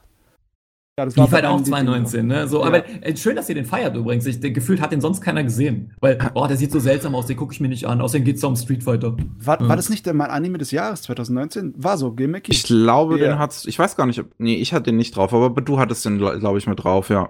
Ja, 1.01 1.05
das 1.05 1.15
Lief 1.15 1.31
halt 1.31 1.45
auch 1.45 1.61
2019, 1.61 2.27
ne? 2.27 2.47
So, 2.47 2.61
ja. 2.61 2.67
aber 2.67 2.87
äh, 3.03 3.15
schön, 3.17 3.35
dass 3.35 3.49
ihr 3.49 3.55
den 3.55 3.65
feiert 3.65 3.95
übrigens. 3.95 4.25
Ich, 4.27 4.39
der, 4.39 4.51
gefühlt 4.51 4.81
hat 4.81 4.91
den 4.91 5.01
sonst 5.01 5.21
keiner 5.21 5.43
gesehen. 5.43 5.93
Weil, 5.99 6.19
oh, 6.35 6.45
der 6.45 6.57
sieht 6.57 6.71
so 6.71 6.79
seltsam 6.79 7.15
aus, 7.15 7.25
den 7.25 7.37
gucke 7.37 7.53
ich 7.53 7.59
mir 7.59 7.69
nicht 7.69 7.85
an. 7.85 8.01
Außerdem 8.01 8.23
geht's 8.23 8.41
da 8.41 8.47
um 8.47 8.55
Street 8.55 8.83
Fighter. 8.83 9.17
War, 9.39 9.59
ja. 9.59 9.67
war 9.67 9.75
das 9.75 9.89
nicht 9.89 10.05
der, 10.05 10.13
mein 10.13 10.29
Anime 10.29 10.59
des 10.59 10.69
Jahres 10.69 11.01
2019? 11.03 11.73
War 11.77 11.97
so, 11.97 12.11
Gimmicky? 12.11 12.51
Ich 12.51 12.63
glaube, 12.63 13.19
ja. 13.19 13.29
den 13.29 13.39
hat's, 13.39 13.65
ich 13.65 13.79
weiß 13.79 13.95
gar 13.95 14.05
nicht, 14.05 14.19
ob, 14.19 14.27
nee, 14.37 14.55
ich 14.55 14.73
hatte 14.73 14.83
den 14.83 14.97
nicht 14.97 15.15
drauf, 15.15 15.33
aber 15.33 15.59
du 15.61 15.79
hattest 15.79 16.05
den, 16.05 16.19
glaube 16.19 16.59
ich, 16.59 16.67
mit 16.67 16.83
drauf, 16.83 17.09
ja. 17.09 17.29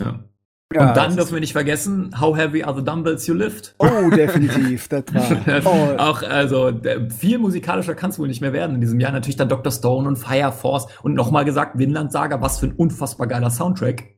Ja. 0.00 0.24
Ja, 0.74 0.88
und 0.88 0.96
dann 0.96 1.16
dürfen 1.16 1.34
wir 1.34 1.40
nicht 1.40 1.52
vergessen, 1.52 2.14
How 2.20 2.36
Heavy 2.36 2.62
Are 2.62 2.76
the 2.76 2.84
Dumbbells 2.84 3.26
You 3.26 3.34
Lift? 3.34 3.74
Oh, 3.78 4.10
definitiv. 4.10 4.88
Das 4.88 5.04
war, 5.12 5.62
oh. 5.64 5.98
Auch, 5.98 6.22
also, 6.22 6.72
viel 7.16 7.38
musikalischer 7.38 7.94
kann 7.94 8.10
es 8.10 8.18
wohl 8.18 8.28
nicht 8.28 8.40
mehr 8.40 8.52
werden 8.52 8.74
in 8.76 8.80
diesem 8.80 9.00
Jahr. 9.00 9.12
Natürlich 9.12 9.36
dann 9.36 9.48
Dr. 9.48 9.72
Stone 9.72 10.08
und 10.08 10.16
Fire 10.16 10.52
Force 10.52 10.86
und 11.02 11.14
nochmal 11.14 11.44
gesagt, 11.44 11.78
Vinland 11.78 12.12
Saga, 12.12 12.40
was 12.40 12.60
für 12.60 12.66
ein 12.66 12.72
unfassbar 12.72 13.26
geiler 13.26 13.50
Soundtrack. 13.50 14.12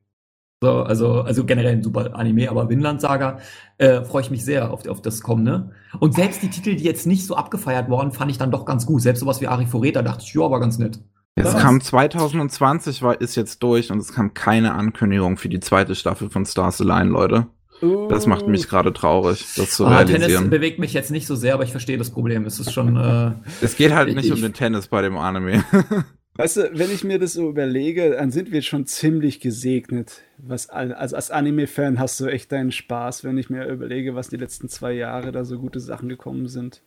So, 0.64 0.82
also, 0.82 1.20
also 1.20 1.44
generell 1.44 1.72
ein 1.72 1.82
super 1.82 2.14
Anime, 2.14 2.48
aber 2.48 2.70
Vinland 2.70 3.00
Saga 3.00 3.38
äh, 3.76 4.02
freue 4.02 4.22
ich 4.22 4.30
mich 4.30 4.44
sehr 4.46 4.72
auf, 4.72 4.88
auf 4.88 5.02
das 5.02 5.20
kommende. 5.20 5.72
Und 6.00 6.14
selbst 6.14 6.42
die 6.42 6.48
Titel, 6.48 6.74
die 6.76 6.84
jetzt 6.84 7.06
nicht 7.06 7.26
so 7.26 7.36
abgefeiert 7.36 7.90
worden, 7.90 8.12
fand 8.12 8.30
ich 8.30 8.38
dann 8.38 8.50
doch 8.50 8.64
ganz 8.64 8.86
gut. 8.86 9.02
Selbst 9.02 9.20
sowas 9.20 9.42
wie 9.42 9.46
Arifureta 9.46 10.00
dachte 10.00 10.24
ich, 10.26 10.32
ja, 10.32 10.50
war 10.50 10.60
ganz 10.60 10.78
nett. 10.78 11.00
Es 11.36 11.56
kam 11.56 11.80
2020, 11.80 13.02
war, 13.02 13.20
ist 13.20 13.34
jetzt 13.34 13.62
durch 13.62 13.90
und 13.90 13.98
es 13.98 14.12
kam 14.12 14.34
keine 14.34 14.74
Ankündigung 14.74 15.36
für 15.36 15.48
die 15.48 15.60
zweite 15.60 15.94
Staffel 15.94 16.30
von 16.30 16.46
Stars 16.46 16.80
Align, 16.80 17.08
Leute. 17.08 17.48
Uh. 17.82 18.06
Das 18.08 18.26
macht 18.26 18.46
mich 18.46 18.68
gerade 18.68 18.92
traurig, 18.92 19.44
das 19.56 19.72
zu 19.72 19.84
ah, 19.84 19.98
realisieren. 19.98 20.30
Tennis 20.30 20.50
bewegt 20.50 20.78
mich 20.78 20.92
jetzt 20.92 21.10
nicht 21.10 21.26
so 21.26 21.34
sehr, 21.34 21.54
aber 21.54 21.64
ich 21.64 21.72
verstehe 21.72 21.98
das 21.98 22.10
Problem. 22.10 22.46
Es 22.46 22.60
ist 22.60 22.72
schon. 22.72 22.96
Äh, 22.96 23.32
es 23.60 23.76
geht 23.76 23.92
halt 23.92 24.14
nicht 24.14 24.26
ich, 24.26 24.32
um 24.32 24.40
den 24.40 24.52
Tennis 24.52 24.86
bei 24.86 25.02
dem 25.02 25.16
Anime. 25.16 25.64
Weißt 26.36 26.56
du, 26.56 26.70
wenn 26.72 26.90
ich 26.90 27.04
mir 27.04 27.18
das 27.18 27.34
so 27.34 27.48
überlege, 27.48 28.10
dann 28.10 28.32
sind 28.32 28.50
wir 28.50 28.62
schon 28.62 28.86
ziemlich 28.86 29.38
gesegnet. 29.38 30.22
Was, 30.38 30.68
also 30.68 31.16
als 31.16 31.30
Anime-Fan 31.30 31.98
hast 31.98 32.18
du 32.18 32.26
echt 32.26 32.50
deinen 32.50 32.72
Spaß, 32.72 33.22
wenn 33.22 33.38
ich 33.38 33.50
mir 33.50 33.66
überlege, 33.66 34.16
was 34.16 34.28
die 34.28 34.36
letzten 34.36 34.68
zwei 34.68 34.92
Jahre 34.92 35.30
da 35.30 35.44
so 35.44 35.58
gute 35.58 35.78
Sachen 35.78 36.08
gekommen 36.08 36.48
sind. 36.48 36.82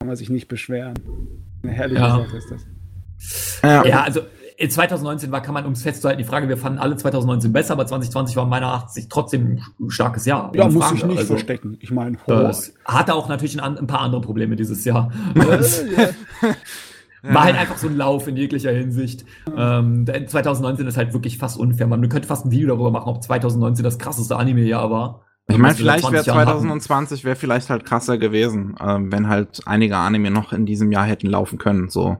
Kann 0.00 0.08
man 0.08 0.16
sich 0.16 0.30
nicht 0.30 0.48
beschweren. 0.48 0.94
Eine 1.62 1.72
herrliche 1.72 2.00
ja. 2.00 2.16
Sache 2.16 2.36
ist 2.36 2.50
das. 2.50 2.66
Ja, 3.62 3.84
ja 3.84 4.02
also 4.02 4.22
2019 4.68 5.32
war, 5.32 5.42
kann 5.42 5.54
man 5.54 5.64
ums 5.64 5.82
festzuhalten, 5.82 6.18
die 6.18 6.24
Frage, 6.24 6.48
wir 6.48 6.56
fanden 6.56 6.78
alle 6.78 6.96
2019 6.96 7.52
besser, 7.52 7.72
aber 7.72 7.86
2020 7.86 8.36
war 8.36 8.46
meiner 8.46 8.68
Achtung 8.68 9.04
trotzdem 9.08 9.60
ein 9.80 9.90
starkes 9.90 10.24
Jahr. 10.26 10.52
Ja, 10.54 10.68
muss 10.68 10.92
ich 10.92 11.04
nicht 11.04 11.18
also, 11.18 11.34
verstecken. 11.34 11.78
Ich 11.80 11.90
meine, 11.90 12.18
hatte 12.84 13.14
auch 13.14 13.28
natürlich 13.28 13.60
ein, 13.60 13.78
ein, 13.78 13.86
paar 13.86 14.00
andere 14.00 14.20
Probleme 14.20 14.56
dieses 14.56 14.84
Jahr. 14.84 15.10
War 17.24 17.44
halt 17.44 17.56
einfach 17.56 17.78
so 17.78 17.86
ein 17.86 17.96
Lauf 17.96 18.26
in 18.26 18.36
jeglicher 18.36 18.72
Hinsicht. 18.72 19.24
Ähm, 19.56 20.04
2019 20.06 20.88
ist 20.88 20.96
halt 20.96 21.12
wirklich 21.12 21.38
fast 21.38 21.56
unfair. 21.56 21.86
Man 21.86 22.08
könnte 22.08 22.26
fast 22.26 22.44
ein 22.44 22.50
Video 22.50 22.66
darüber 22.66 22.90
machen, 22.90 23.08
ob 23.08 23.22
2019 23.22 23.84
das 23.84 23.98
krasseste 23.98 24.34
Anime-Jahr 24.36 24.90
war. 24.90 25.22
Ich 25.46 25.56
meine, 25.56 25.74
vielleicht 25.74 26.10
wäre 26.10 26.24
2020 26.24 27.24
wäre 27.24 27.36
vielleicht 27.36 27.70
halt 27.70 27.84
krasser 27.84 28.18
gewesen, 28.18 28.74
äh, 28.80 28.98
wenn 28.98 29.28
halt 29.28 29.60
einige 29.66 29.98
Anime 29.98 30.32
noch 30.32 30.52
in 30.52 30.66
diesem 30.66 30.90
Jahr 30.90 31.04
hätten 31.04 31.28
laufen 31.28 31.58
können. 31.58 31.90
So. 31.90 32.16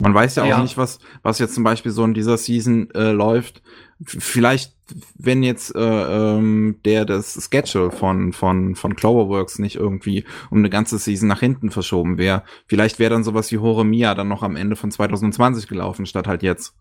Man 0.00 0.14
weiß 0.14 0.36
ja 0.36 0.44
auch 0.44 0.48
ja. 0.48 0.62
nicht, 0.62 0.76
was, 0.76 0.98
was 1.22 1.38
jetzt 1.38 1.54
zum 1.54 1.64
Beispiel 1.64 1.92
so 1.92 2.04
in 2.04 2.14
dieser 2.14 2.36
Season 2.36 2.90
äh, 2.94 3.12
läuft. 3.12 3.62
Vielleicht, 4.02 4.74
wenn 5.14 5.42
jetzt 5.42 5.74
äh, 5.74 5.78
ähm, 5.78 6.76
der 6.84 7.04
das 7.04 7.48
Schedule 7.50 7.90
von, 7.90 8.32
von, 8.32 8.74
von 8.74 8.96
Cloverworks 8.96 9.58
nicht 9.58 9.76
irgendwie 9.76 10.24
um 10.50 10.58
eine 10.58 10.70
ganze 10.70 10.98
Season 10.98 11.28
nach 11.28 11.40
hinten 11.40 11.70
verschoben 11.70 12.16
wäre, 12.16 12.42
vielleicht 12.66 12.98
wäre 12.98 13.10
dann 13.10 13.24
sowas 13.24 13.52
wie 13.52 13.58
Horemia 13.58 14.14
dann 14.14 14.28
noch 14.28 14.42
am 14.42 14.56
Ende 14.56 14.74
von 14.74 14.90
2020 14.90 15.68
gelaufen, 15.68 16.06
statt 16.06 16.26
halt 16.26 16.42
jetzt. 16.42 16.74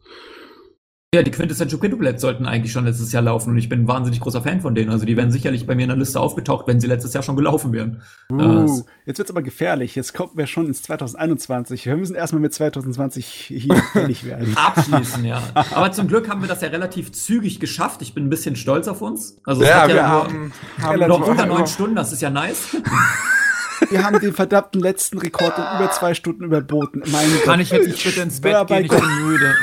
Ja, 1.11 1.23
die 1.23 1.31
Quintessential 1.31 1.79
Quintuplets 1.79 2.21
sollten 2.21 2.45
eigentlich 2.45 2.71
schon 2.71 2.85
letztes 2.85 3.11
Jahr 3.11 3.23
laufen 3.23 3.49
und 3.49 3.57
ich 3.57 3.67
bin 3.67 3.81
ein 3.81 3.87
wahnsinnig 3.87 4.19
großer 4.19 4.43
Fan 4.43 4.61
von 4.61 4.75
denen. 4.75 4.91
Also 4.91 5.07
die 5.07 5.17
wären 5.17 5.31
sicherlich 5.31 5.65
bei 5.65 5.73
mir 5.73 5.81
in 5.81 5.89
der 5.89 5.97
Liste 5.97 6.19
aufgetaucht, 6.19 6.67
wenn 6.67 6.79
sie 6.79 6.85
letztes 6.85 7.13
Jahr 7.13 7.23
schon 7.23 7.35
gelaufen 7.35 7.73
wären. 7.73 8.03
Uh, 8.31 8.83
jetzt 9.07 9.17
wird's 9.17 9.31
aber 9.31 9.41
gefährlich. 9.41 9.95
Jetzt 9.95 10.13
kommen 10.13 10.33
wir 10.35 10.45
schon 10.45 10.67
ins 10.67 10.83
2021. 10.83 11.87
Wir 11.87 11.97
müssen 11.97 12.13
erstmal 12.13 12.43
mit 12.43 12.53
2020 12.53 13.25
hier 13.25 13.75
fertig 13.91 14.23
werden. 14.23 14.55
Abschließen, 14.55 15.25
ja. 15.25 15.41
Aber 15.73 15.91
zum 15.91 16.07
Glück 16.07 16.29
haben 16.29 16.41
wir 16.41 16.47
das 16.47 16.61
ja 16.61 16.67
relativ 16.67 17.11
zügig 17.11 17.59
geschafft. 17.59 18.03
Ich 18.03 18.13
bin 18.13 18.27
ein 18.27 18.29
bisschen 18.29 18.55
stolz 18.55 18.87
auf 18.87 19.01
uns. 19.01 19.39
Also 19.45 19.63
es 19.63 19.67
ja, 19.67 19.81
hat 19.81 19.89
ja 19.89 19.95
wir 19.95 20.07
haben, 20.07 20.53
haben 20.79 21.07
noch 21.07 21.27
unter 21.27 21.47
neun 21.47 21.65
Stunden, 21.65 21.95
das 21.95 22.13
ist 22.13 22.21
ja 22.21 22.29
nice. 22.29 22.77
Wir 23.89 24.03
haben 24.03 24.19
den 24.19 24.33
verdammten 24.33 24.81
letzten 24.81 25.17
Rekord 25.17 25.57
in 25.57 25.63
über 25.63 25.91
zwei 25.91 26.13
Stunden 26.13 26.43
überboten. 26.43 27.01
Kann 27.01 27.27
Gott. 27.45 27.59
ich 27.59 27.71
jetzt 27.71 27.87
nicht 27.87 28.03
bitte 28.03 28.21
ins 28.21 28.41
Bett 28.41 28.67
gehen? 28.67 28.85
Ich 28.85 28.91
bin 28.91 29.25
müde. 29.25 29.55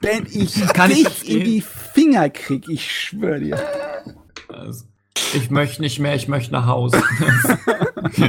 Wenn 0.00 0.26
ich 0.26 0.66
Kann 0.72 0.90
dich 0.90 1.06
ich 1.06 1.28
in 1.28 1.44
die 1.44 1.60
Finger 1.60 2.30
krieg, 2.30 2.68
ich 2.68 2.90
schwöre 2.90 3.40
dir. 3.40 3.58
Also, 4.48 4.84
ich 5.34 5.50
möchte 5.50 5.82
nicht 5.82 5.98
mehr, 5.98 6.14
ich 6.14 6.28
möchte 6.28 6.52
nach 6.52 6.66
Hause. 6.66 7.02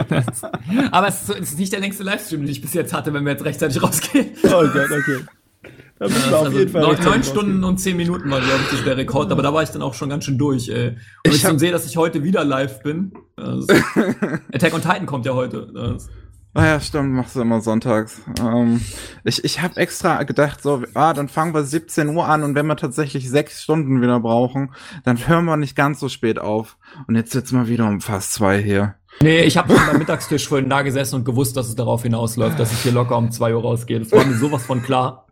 das, 0.10 0.44
aber 0.92 1.08
es 1.08 1.30
ist 1.30 1.60
nicht 1.60 1.72
der 1.72 1.80
längste 1.80 2.04
Livestream, 2.04 2.42
den 2.42 2.50
ich 2.50 2.62
bis 2.62 2.74
jetzt 2.74 2.94
hatte, 2.94 3.14
wenn 3.14 3.24
wir 3.24 3.32
jetzt 3.32 3.46
rechtzeitig 3.46 3.82
rausgehen. 3.82 4.32
Oh 4.44 4.68
Gott, 4.74 4.92
okay. 4.92 5.20
Da 6.00 6.08
müssen 6.08 6.30
wir 6.30 6.38
auf 6.38 6.46
also 6.46 6.60
jeden 6.60 6.72
Fall. 6.72 6.82
Neun, 6.82 7.04
neun 7.04 7.24
Stunden 7.24 7.64
und 7.64 7.78
zehn 7.78 7.98
Minuten 7.98 8.30
war, 8.32 8.40
glaube 8.40 8.62
ich, 8.72 8.84
der 8.84 8.96
Rekord, 8.96 9.32
aber 9.32 9.44
da 9.44 9.54
war 9.54 9.64
ich 9.64 9.70
dann 9.70 9.82
auch 9.82 9.94
schon 9.94 10.10
ganz 10.10 10.24
schön 10.24 10.38
durch, 10.38 10.70
ey. 10.70 10.90
Und 10.90 10.98
ich, 11.26 11.36
ich 11.36 11.46
hab... 11.46 11.60
sehe, 11.60 11.72
dass 11.72 11.86
ich 11.86 11.98
heute 11.98 12.24
wieder 12.24 12.44
live 12.46 12.82
bin. 12.82 13.12
Attack 13.38 14.74
on 14.74 14.82
Titan 14.82 15.06
kommt 15.06 15.26
ja 15.26 15.34
heute. 15.34 15.68
Das, 15.74 16.10
Ah 16.56 16.66
ja, 16.66 16.80
stimmt, 16.80 17.14
machst 17.14 17.36
du 17.36 17.42
immer 17.42 17.62
sonntags. 17.62 18.22
Ähm, 18.42 18.82
ich 19.24 19.44
ich 19.44 19.62
habe 19.62 19.78
extra 19.78 20.24
gedacht, 20.24 20.64
so, 20.64 20.82
ah, 20.96 21.14
dann 21.14 21.30
fangen 21.30 21.54
wir 21.54 21.64
17 21.64 22.10
Uhr 22.10 22.26
an 22.26 22.42
und 22.42 22.56
wenn 22.56 22.66
wir 22.66 22.76
tatsächlich 22.76 23.30
sechs 23.30 23.62
Stunden 23.62 24.02
wieder 24.02 24.20
brauchen, 24.20 24.74
dann 25.06 25.28
hören 25.28 25.46
wir 25.46 25.58
nicht 25.58 25.76
ganz 25.76 26.00
so 26.00 26.10
spät 26.10 26.40
auf. 26.40 26.78
Und 27.08 27.16
jetzt 27.16 27.32
sitzen 27.32 27.60
wir 27.60 27.68
wieder 27.68 27.88
um 27.88 28.02
fast 28.02 28.34
zwei 28.34 28.60
hier. 28.60 28.96
Nee, 29.22 29.42
ich 29.42 29.58
habe 29.58 29.74
beim 29.74 30.00
Mittagstisch 30.00 30.48
vorhin 30.48 30.70
da 30.70 30.82
gesessen 30.82 31.16
und 31.18 31.26
gewusst, 31.26 31.56
dass 31.56 31.68
es 31.68 31.76
darauf 31.76 32.02
hinausläuft, 32.02 32.58
dass 32.58 32.72
ich 32.72 32.80
hier 32.80 32.94
locker 32.94 33.18
um 33.18 33.32
zwei 33.32 33.54
Uhr 33.54 33.62
rausgehe. 33.62 34.00
Das 34.00 34.12
war 34.12 34.26
mir 34.26 34.36
sowas 34.36 34.66
von 34.66 34.82
klar. 34.82 35.29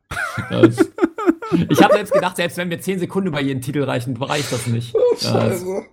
Ich 1.70 1.84
habe 1.84 1.94
selbst 1.94 2.14
gedacht, 2.14 2.36
selbst 2.36 2.58
wenn 2.58 2.70
wir 2.70 2.80
zehn 2.80 3.00
Sekunden 3.00 3.28
über 3.28 3.42
jeden 3.42 3.62
Titel 3.62 3.84
reichen, 3.84 4.16
reicht 4.18 4.52
das 4.52 4.68
nicht. 4.68 4.96
Oh, 4.96 5.16
Scheiße. 5.18 5.86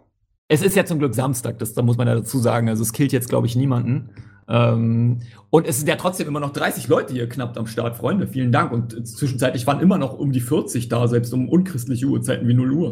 Es 0.49 0.63
ist 0.63 0.77
ja 0.77 0.85
zum 0.85 0.99
Glück 0.99 1.15
Samstag, 1.15 1.59
das 1.59 1.75
da 1.75 1.83
muss 1.83 1.97
man 1.97 2.07
ja 2.07 2.15
dazu 2.15 2.39
sagen. 2.39 2.69
Also 2.69 2.83
es 2.83 2.93
killt 2.93 3.13
jetzt, 3.13 3.29
glaube 3.29 3.47
ich, 3.47 3.57
niemanden. 3.57 4.11
Ähm, 4.47 5.21
und 5.49 5.67
es 5.67 5.79
sind 5.79 5.89
ja 5.89 5.97
trotzdem 5.97 6.29
immer 6.29 6.41
noch 6.41 6.53
30 6.53 6.89
Leute 6.89 7.15
hier 7.15 7.29
knapp 7.29 7.57
am 7.57 7.67
Start, 7.67 7.97
Freunde. 7.97 8.27
Vielen 8.29 8.53
Dank. 8.53 8.73
Und 8.73 9.07
zwischenzeitlich 9.07 9.67
waren 9.67 9.81
immer 9.81 9.97
noch 9.97 10.19
um 10.19 10.33
die 10.33 10.41
40 10.41 10.89
da, 10.89 11.09
selbst 11.09 11.33
um 11.33 11.49
unchristliche 11.49 12.07
Uhrzeiten 12.07 12.47
wie 12.47 12.55
0 12.55 12.73
Uhr. 12.73 12.91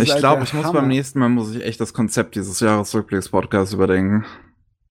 Ich 0.00 0.16
glaube, 0.16 0.44
ich 0.44 0.54
muss 0.54 0.72
beim 0.72 0.88
nächsten 0.88 1.18
Mal 1.18 1.28
muss 1.28 1.54
ich 1.54 1.62
echt 1.62 1.80
das 1.80 1.92
Konzept 1.92 2.36
dieses 2.36 2.60
Jahresrückblicks-Podcasts 2.60 3.74
überdenken. 3.74 4.24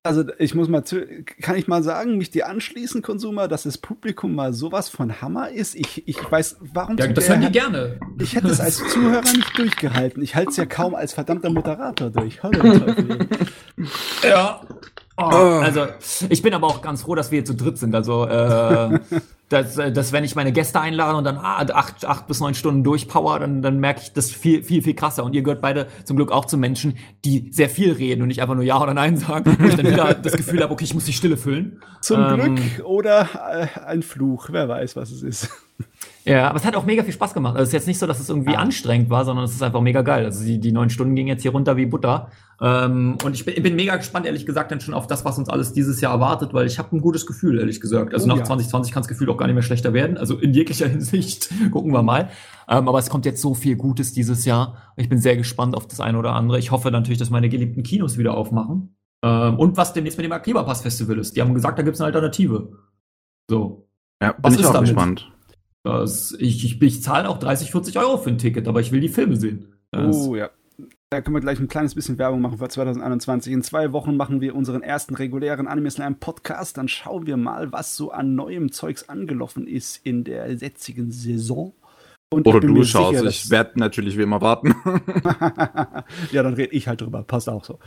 Also 0.06 0.26
ich 0.38 0.54
muss 0.54 0.68
mal 0.68 0.84
zu, 0.84 1.08
kann 1.42 1.56
ich 1.56 1.70
mal 1.70 1.82
sagen, 1.82 2.18
mich 2.18 2.30
dir 2.30 2.50
anschließen, 2.50 3.02
Konsumer, 3.02 3.48
dass 3.48 3.64
das 3.64 3.78
Publikum 3.78 4.36
mal 4.36 4.52
sowas 4.52 4.90
von 4.90 5.22
Hammer 5.22 5.50
ist. 5.50 5.76
Ich, 5.76 6.06
ich 6.06 6.30
weiß, 6.30 6.58
warum. 6.60 6.98
Ja, 6.98 7.08
das 7.08 7.30
hören 7.30 7.40
die 7.40 7.52
gerne. 7.54 8.02
Ich 8.20 8.36
hätte 8.36 8.48
es 8.48 8.60
als 8.60 8.86
Zuhörer 8.90 9.22
nicht 9.22 9.58
durchgehalten. 9.58 10.22
Ich 10.22 10.36
halte 10.36 10.50
es 10.50 10.58
ja 10.58 10.66
kaum 10.66 10.94
als 10.94 11.14
verdammter 11.14 11.50
Moderator 11.50 12.10
durch. 12.10 12.44
Hallo, 12.44 12.62
ja. 14.24 14.60
Oh. 15.16 15.22
Also, 15.22 15.88
ich 16.28 16.42
bin 16.42 16.54
aber 16.54 16.68
auch 16.68 16.82
ganz 16.82 17.04
froh, 17.04 17.16
dass 17.16 17.32
wir 17.32 17.38
hier 17.38 17.46
zu 17.46 17.56
dritt 17.56 17.78
sind. 17.78 17.96
Also, 17.96 18.28
äh, 18.28 19.00
dass, 19.54 19.78
äh, 19.78 19.92
dass 19.92 20.12
wenn 20.12 20.24
ich 20.24 20.36
meine 20.36 20.52
Gäste 20.52 20.82
einlade 20.82 21.18
und 21.18 21.24
dann 21.24 21.38
ah, 21.38 21.66
acht, 21.74 22.06
acht 22.06 22.28
bis 22.28 22.40
neun 22.40 22.54
Stunden 22.54 22.84
durchpower, 22.84 23.40
dann, 23.40 23.62
dann 23.62 23.80
merke 23.80 24.02
ich 24.04 24.14
das 24.14 24.32
viel, 24.32 24.64
viel, 24.64 24.82
viel 24.82 24.96
krasser. 24.96 25.24
Und 25.24 25.34
ihr 25.34 25.44
gehört 25.44 25.62
beide 25.62 25.88
zum 26.04 26.18
Glück 26.18 26.32
auch 26.32 26.46
zu 26.46 26.58
Menschen, 26.58 26.98
die 27.24 27.50
sehr 27.52 27.70
viel 27.70 27.94
reden 27.94 28.22
und 28.22 28.28
nicht 28.28 28.42
einfach 28.42 28.56
nur 28.56 28.64
Ja 28.64 28.82
oder 28.82 28.94
Nein 28.94 29.18
sagen, 29.18 29.56
wo 29.60 29.68
ich 29.68 29.76
dann 29.76 29.88
wieder 29.88 30.14
das 30.22 30.34
Gefühl 30.34 30.62
habe, 30.62 30.74
okay, 30.74 30.84
ich 30.84 30.94
muss 30.94 31.06
die 31.06 31.14
Stille 31.14 31.38
füllen. 31.38 31.82
Zum 32.02 32.20
ähm, 32.20 32.56
Glück 32.56 32.86
oder 32.86 33.30
äh, 33.52 33.80
ein 33.86 34.02
Fluch, 34.02 34.50
wer 34.52 34.68
weiß, 34.68 34.96
was 34.96 35.12
es 35.12 35.24
ist. 35.24 35.50
Ja, 36.26 36.48
aber 36.48 36.58
es 36.58 36.64
hat 36.64 36.78
auch 36.78 36.86
mega 36.86 37.04
viel 37.04 37.12
Spaß 37.12 37.34
gemacht. 37.34 37.56
Also 37.56 37.64
es 37.64 37.70
ist 37.70 37.74
jetzt 37.74 37.88
nicht 37.88 38.00
so, 38.00 38.08
dass 38.08 38.20
es 38.20 38.30
irgendwie 38.30 38.56
ah. 38.56 38.60
anstrengend 38.60 39.10
war, 39.10 39.26
sondern 39.26 39.44
es 39.44 39.52
ist 39.52 39.62
einfach 39.62 39.82
mega 39.82 40.04
geil. 40.04 40.24
Also 40.24 40.46
die, 40.46 40.58
die 40.58 40.72
neun 40.72 40.90
Stunden 40.90 41.16
gingen 41.16 41.28
jetzt 41.28 41.42
hier 41.42 41.52
runter 41.52 41.76
wie 41.76 41.86
Butter. 41.86 42.32
Ähm, 42.64 43.18
und 43.26 43.36
ich 43.36 43.44
bin, 43.44 43.62
bin 43.62 43.76
mega 43.76 43.98
gespannt, 43.98 44.26
ehrlich 44.26 44.46
gesagt, 44.46 44.72
dann 44.72 44.80
schon 44.80 44.94
auf 44.94 45.06
das, 45.06 45.26
was 45.26 45.38
uns 45.38 45.50
alles 45.50 45.74
dieses 45.74 46.00
Jahr 46.00 46.14
erwartet, 46.14 46.54
weil 46.54 46.66
ich 46.66 46.80
habe 46.80 46.96
ein 46.96 47.02
gutes 47.02 47.26
Gefühl, 47.26 47.60
ehrlich 47.60 47.82
gesagt. 47.82 48.14
Also 48.14 48.24
oh, 48.26 48.30
nach 48.30 48.38
ja. 48.38 48.44
2020 48.46 48.94
kann 48.94 49.04
das 49.04 49.10
Gefühl 49.10 49.30
auch 49.30 49.36
gar 49.36 49.48
nicht 49.48 49.56
mehr 49.56 49.64
schlechter 49.64 49.94
werden. 49.94 50.18
Also 50.18 50.38
in 50.38 50.54
jeglicher 50.54 50.88
Hinsicht 50.90 51.50
gucken 51.72 51.92
wir 51.92 52.04
mal. 52.04 52.30
Ähm, 52.70 52.88
aber 52.88 53.00
es 53.00 53.10
kommt 53.10 53.26
jetzt 53.26 53.42
so 53.42 53.54
viel 53.54 53.76
Gutes 53.76 54.14
dieses 54.14 54.46
Jahr. 54.46 54.78
Ich 54.96 55.10
bin 55.10 55.20
sehr 55.20 55.36
gespannt 55.36 55.76
auf 55.76 55.90
das 55.90 56.00
eine 56.00 56.18
oder 56.18 56.36
andere. 56.36 56.58
Ich 56.58 56.72
hoffe 56.72 56.90
natürlich, 56.90 57.20
dass 57.20 57.30
meine 57.30 57.50
geliebten 57.50 57.84
Kinos 57.84 58.18
wieder 58.18 58.38
aufmachen. 58.38 58.96
Ähm, 59.24 59.60
und 59.60 59.76
was 59.76 59.92
demnächst 59.92 60.18
mit 60.18 60.24
dem 60.24 60.32
Akiba 60.32 60.64
Pass 60.64 60.82
Festival 60.82 61.20
ist. 61.20 61.36
Die 61.36 61.42
haben 61.42 61.54
gesagt, 61.54 61.78
da 61.78 61.84
gibt's 61.84 62.00
eine 62.00 62.08
Alternative. 62.08 62.72
So. 63.50 63.90
Ja, 64.22 64.32
bin 64.32 64.44
was 64.44 64.58
ich 64.58 64.66
auch 64.66 64.72
damit? 64.72 64.88
gespannt. 64.88 65.30
Das, 65.84 66.34
ich, 66.40 66.64
ich, 66.64 66.82
ich 66.82 67.04
zahle 67.04 67.28
auch 67.28 67.40
30, 67.40 67.72
40 67.72 68.00
Euro 68.00 68.18
für 68.18 68.30
ein 68.30 68.38
Ticket, 68.38 68.70
aber 68.70 68.80
ich 68.80 68.94
will 68.94 69.02
die 69.02 69.10
Filme 69.10 69.36
sehen. 69.36 69.74
Das 69.92 70.16
oh 70.16 70.38
ja. 70.38 70.50
Da 71.14 71.22
können 71.22 71.36
wir 71.36 71.42
gleich 71.42 71.60
ein 71.60 71.68
kleines 71.68 71.94
bisschen 71.94 72.18
Werbung 72.18 72.42
machen 72.42 72.58
für 72.58 72.68
2021. 72.68 73.54
In 73.54 73.62
zwei 73.62 73.92
Wochen 73.92 74.18
machen 74.18 74.42
wir 74.42 74.56
unseren 74.56 74.82
ersten 74.82 75.14
regulären 75.14 75.68
Anime 75.68 75.92
Slam 75.92 76.16
Podcast. 76.16 76.80
Dann 76.80 76.88
schauen 76.88 77.28
wir 77.28 77.38
mal, 77.38 77.72
was 77.72 77.96
so 77.96 78.10
an 78.10 78.34
neuem 78.34 78.72
Zeugs 78.72 79.08
angelaufen 79.10 79.68
ist 79.68 80.04
in 80.04 80.24
der 80.24 80.52
jetzigen 80.52 81.12
Saison. 81.12 81.74
Und 82.32 82.48
Oder 82.48 82.62
du 82.62 82.84
schaust, 82.84 83.20
sicher, 83.20 83.30
ich 83.30 83.52
werde 83.52 83.80
natürlich 83.80 84.18
wie 84.18 84.24
immer 84.24 84.42
warten. 84.42 84.74
ja, 86.32 86.42
dann 86.42 86.56
rede 86.56 86.74
ich 86.74 86.88
halt 86.88 87.02
drüber, 87.02 87.22
passt 87.22 87.48
auch 87.48 87.64
so. 87.64 87.78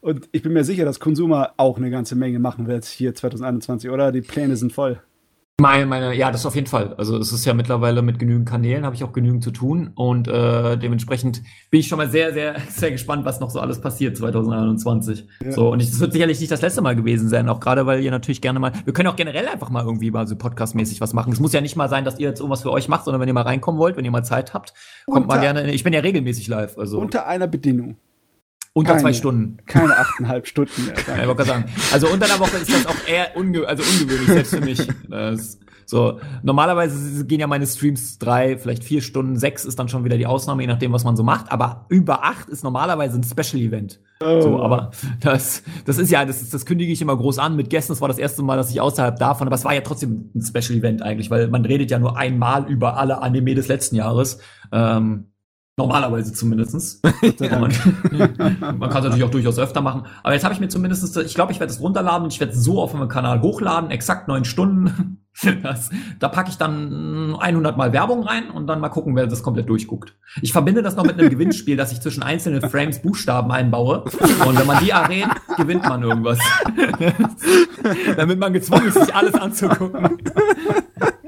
Und 0.00 0.28
ich 0.30 0.42
bin 0.42 0.52
mir 0.52 0.62
sicher, 0.62 0.84
dass 0.84 1.00
Consumer 1.00 1.54
auch 1.56 1.78
eine 1.78 1.90
ganze 1.90 2.14
Menge 2.14 2.38
machen 2.38 2.68
wird 2.68 2.84
hier 2.84 3.12
2021, 3.12 3.90
oder? 3.90 4.12
Die 4.12 4.20
Pläne 4.20 4.56
sind 4.56 4.72
voll. 4.72 5.02
Meine, 5.60 5.86
meine, 5.86 6.14
ja, 6.14 6.30
das 6.30 6.46
auf 6.46 6.54
jeden 6.54 6.68
Fall. 6.68 6.94
Also 6.98 7.16
es 7.16 7.32
ist 7.32 7.44
ja 7.44 7.52
mittlerweile 7.52 8.00
mit 8.00 8.20
genügend 8.20 8.48
Kanälen, 8.48 8.84
habe 8.84 8.94
ich 8.94 9.02
auch 9.02 9.12
genügend 9.12 9.42
zu 9.42 9.50
tun. 9.50 9.90
Und 9.96 10.28
äh, 10.28 10.76
dementsprechend 10.76 11.42
bin 11.70 11.80
ich 11.80 11.88
schon 11.88 11.98
mal 11.98 12.08
sehr, 12.08 12.32
sehr, 12.32 12.60
sehr 12.68 12.92
gespannt, 12.92 13.24
was 13.24 13.40
noch 13.40 13.50
so 13.50 13.58
alles 13.58 13.80
passiert 13.80 14.16
2021. 14.16 15.26
Ja. 15.44 15.50
So, 15.50 15.72
und 15.72 15.82
es 15.82 15.98
wird 15.98 16.12
sicherlich 16.12 16.38
nicht 16.38 16.52
das 16.52 16.62
letzte 16.62 16.80
Mal 16.80 16.94
gewesen 16.94 17.28
sein, 17.28 17.48
auch 17.48 17.58
gerade 17.58 17.86
weil 17.86 18.04
ihr 18.04 18.12
natürlich 18.12 18.40
gerne 18.40 18.60
mal, 18.60 18.70
wir 18.84 18.92
können 18.92 19.08
auch 19.08 19.16
generell 19.16 19.48
einfach 19.48 19.68
mal 19.68 19.84
irgendwie 19.84 20.12
mal 20.12 20.28
so 20.28 20.36
podcastmäßig 20.36 21.00
was 21.00 21.12
machen. 21.12 21.32
Es 21.32 21.40
muss 21.40 21.52
ja 21.52 21.60
nicht 21.60 21.74
mal 21.74 21.88
sein, 21.88 22.04
dass 22.04 22.20
ihr 22.20 22.28
jetzt 22.28 22.38
irgendwas 22.38 22.62
für 22.62 22.70
euch 22.70 22.86
macht, 22.86 23.06
sondern 23.06 23.20
wenn 23.20 23.28
ihr 23.28 23.34
mal 23.34 23.42
reinkommen 23.42 23.80
wollt, 23.80 23.96
wenn 23.96 24.04
ihr 24.04 24.12
mal 24.12 24.22
Zeit 24.22 24.54
habt, 24.54 24.74
kommt 25.06 25.24
unter, 25.24 25.34
mal 25.34 25.40
gerne. 25.40 25.72
Ich 25.72 25.82
bin 25.82 25.92
ja 25.92 25.98
regelmäßig 25.98 26.46
live. 26.46 26.78
Also. 26.78 27.00
Unter 27.00 27.26
einer 27.26 27.48
Bedingung. 27.48 27.96
Unter 28.78 28.92
keine, 28.92 29.02
zwei 29.02 29.12
Stunden. 29.12 29.58
Keine 29.66 29.96
achteinhalb 29.96 30.46
Stunden 30.46 30.86
mehr. 30.86 30.94
ja, 31.26 31.32
ich 31.32 31.46
sagen. 31.46 31.64
Also 31.92 32.08
unter 32.08 32.26
einer 32.26 32.38
Woche 32.38 32.58
ist 32.58 32.72
das 32.72 32.86
auch 32.86 33.08
eher 33.08 33.36
unge 33.36 33.66
also 33.66 33.82
ungewöhnlich, 33.82 34.28
selbst 34.28 34.54
für 34.54 34.60
mich. 34.60 34.86
Das, 35.08 35.58
So, 35.90 36.20
normalerweise 36.42 37.24
gehen 37.24 37.40
ja 37.40 37.46
meine 37.46 37.66
Streams 37.66 38.18
drei, 38.18 38.58
vielleicht 38.58 38.84
vier 38.84 39.00
Stunden, 39.00 39.38
sechs 39.38 39.64
ist 39.64 39.78
dann 39.78 39.88
schon 39.88 40.04
wieder 40.04 40.18
die 40.18 40.26
Ausnahme, 40.26 40.60
je 40.60 40.68
nachdem, 40.68 40.92
was 40.92 41.02
man 41.02 41.16
so 41.16 41.22
macht. 41.22 41.50
Aber 41.50 41.86
über 41.88 42.24
acht 42.24 42.50
ist 42.50 42.62
normalerweise 42.62 43.18
ein 43.18 43.24
Special-Event. 43.24 43.98
Oh. 44.20 44.40
So, 44.42 44.62
aber 44.62 44.90
das, 45.20 45.62
das 45.86 45.96
ist 45.96 46.10
ja, 46.10 46.26
das, 46.26 46.50
das 46.50 46.66
kündige 46.66 46.92
ich 46.92 47.00
immer 47.00 47.16
groß 47.16 47.38
an 47.38 47.56
mit 47.56 47.70
Gästen. 47.70 47.92
Das 47.92 48.02
war 48.02 48.08
das 48.08 48.18
erste 48.18 48.42
Mal, 48.42 48.58
dass 48.58 48.70
ich 48.70 48.82
außerhalb 48.82 49.18
davon, 49.18 49.46
aber 49.46 49.56
es 49.56 49.64
war 49.64 49.72
ja 49.72 49.80
trotzdem 49.80 50.30
ein 50.34 50.42
Special-Event 50.42 51.00
eigentlich, 51.00 51.30
weil 51.30 51.48
man 51.48 51.64
redet 51.64 51.90
ja 51.90 51.98
nur 51.98 52.18
einmal 52.18 52.70
über 52.70 52.98
alle 52.98 53.22
Anime 53.22 53.54
des 53.54 53.68
letzten 53.68 53.96
Jahres. 53.96 54.40
Ähm, 54.70 55.27
Normalerweise 55.78 56.32
zumindestens. 56.32 57.00
man, 57.38 57.72
man 58.10 58.90
kann 58.90 58.98
es 58.98 59.04
natürlich 59.04 59.22
auch 59.22 59.30
durchaus 59.30 59.60
öfter 59.60 59.80
machen. 59.80 60.02
Aber 60.24 60.34
jetzt 60.34 60.42
habe 60.42 60.52
ich 60.52 60.58
mir 60.58 60.68
zumindest, 60.68 61.16
ich 61.16 61.34
glaube, 61.34 61.52
ich 61.52 61.60
werde 61.60 61.72
es 61.72 61.80
runterladen 61.80 62.24
und 62.24 62.32
ich 62.32 62.40
werde 62.40 62.52
es 62.52 62.64
so 62.64 62.82
auf 62.82 62.92
meinem 62.94 63.08
Kanal 63.08 63.40
hochladen, 63.40 63.92
exakt 63.92 64.26
neun 64.26 64.44
Stunden. 64.44 65.24
Das, 65.62 65.90
da 66.18 66.28
packe 66.28 66.50
ich 66.50 66.56
dann 66.56 67.36
100 67.38 67.76
Mal 67.76 67.92
Werbung 67.92 68.22
rein 68.22 68.50
und 68.50 68.66
dann 68.66 68.80
mal 68.80 68.88
gucken, 68.88 69.16
wer 69.16 69.26
das 69.26 69.42
komplett 69.42 69.68
durchguckt. 69.68 70.14
Ich 70.42 70.52
verbinde 70.52 70.82
das 70.82 70.96
noch 70.96 71.04
mit 71.04 71.18
einem 71.18 71.30
Gewinnspiel, 71.30 71.76
dass 71.76 71.92
ich 71.92 72.00
zwischen 72.00 72.22
einzelnen 72.22 72.60
Frames 72.68 73.00
Buchstaben 73.02 73.50
einbaue. 73.50 74.04
Und 74.46 74.58
wenn 74.58 74.66
man 74.66 74.82
die 74.82 74.90
errät, 74.90 75.28
gewinnt 75.56 75.82
man 75.82 76.02
irgendwas. 76.02 76.38
Damit 78.16 78.38
man 78.38 78.52
gezwungen 78.52 78.88
ist, 78.88 78.98
sich 78.98 79.14
alles 79.14 79.34
anzugucken 79.34 80.18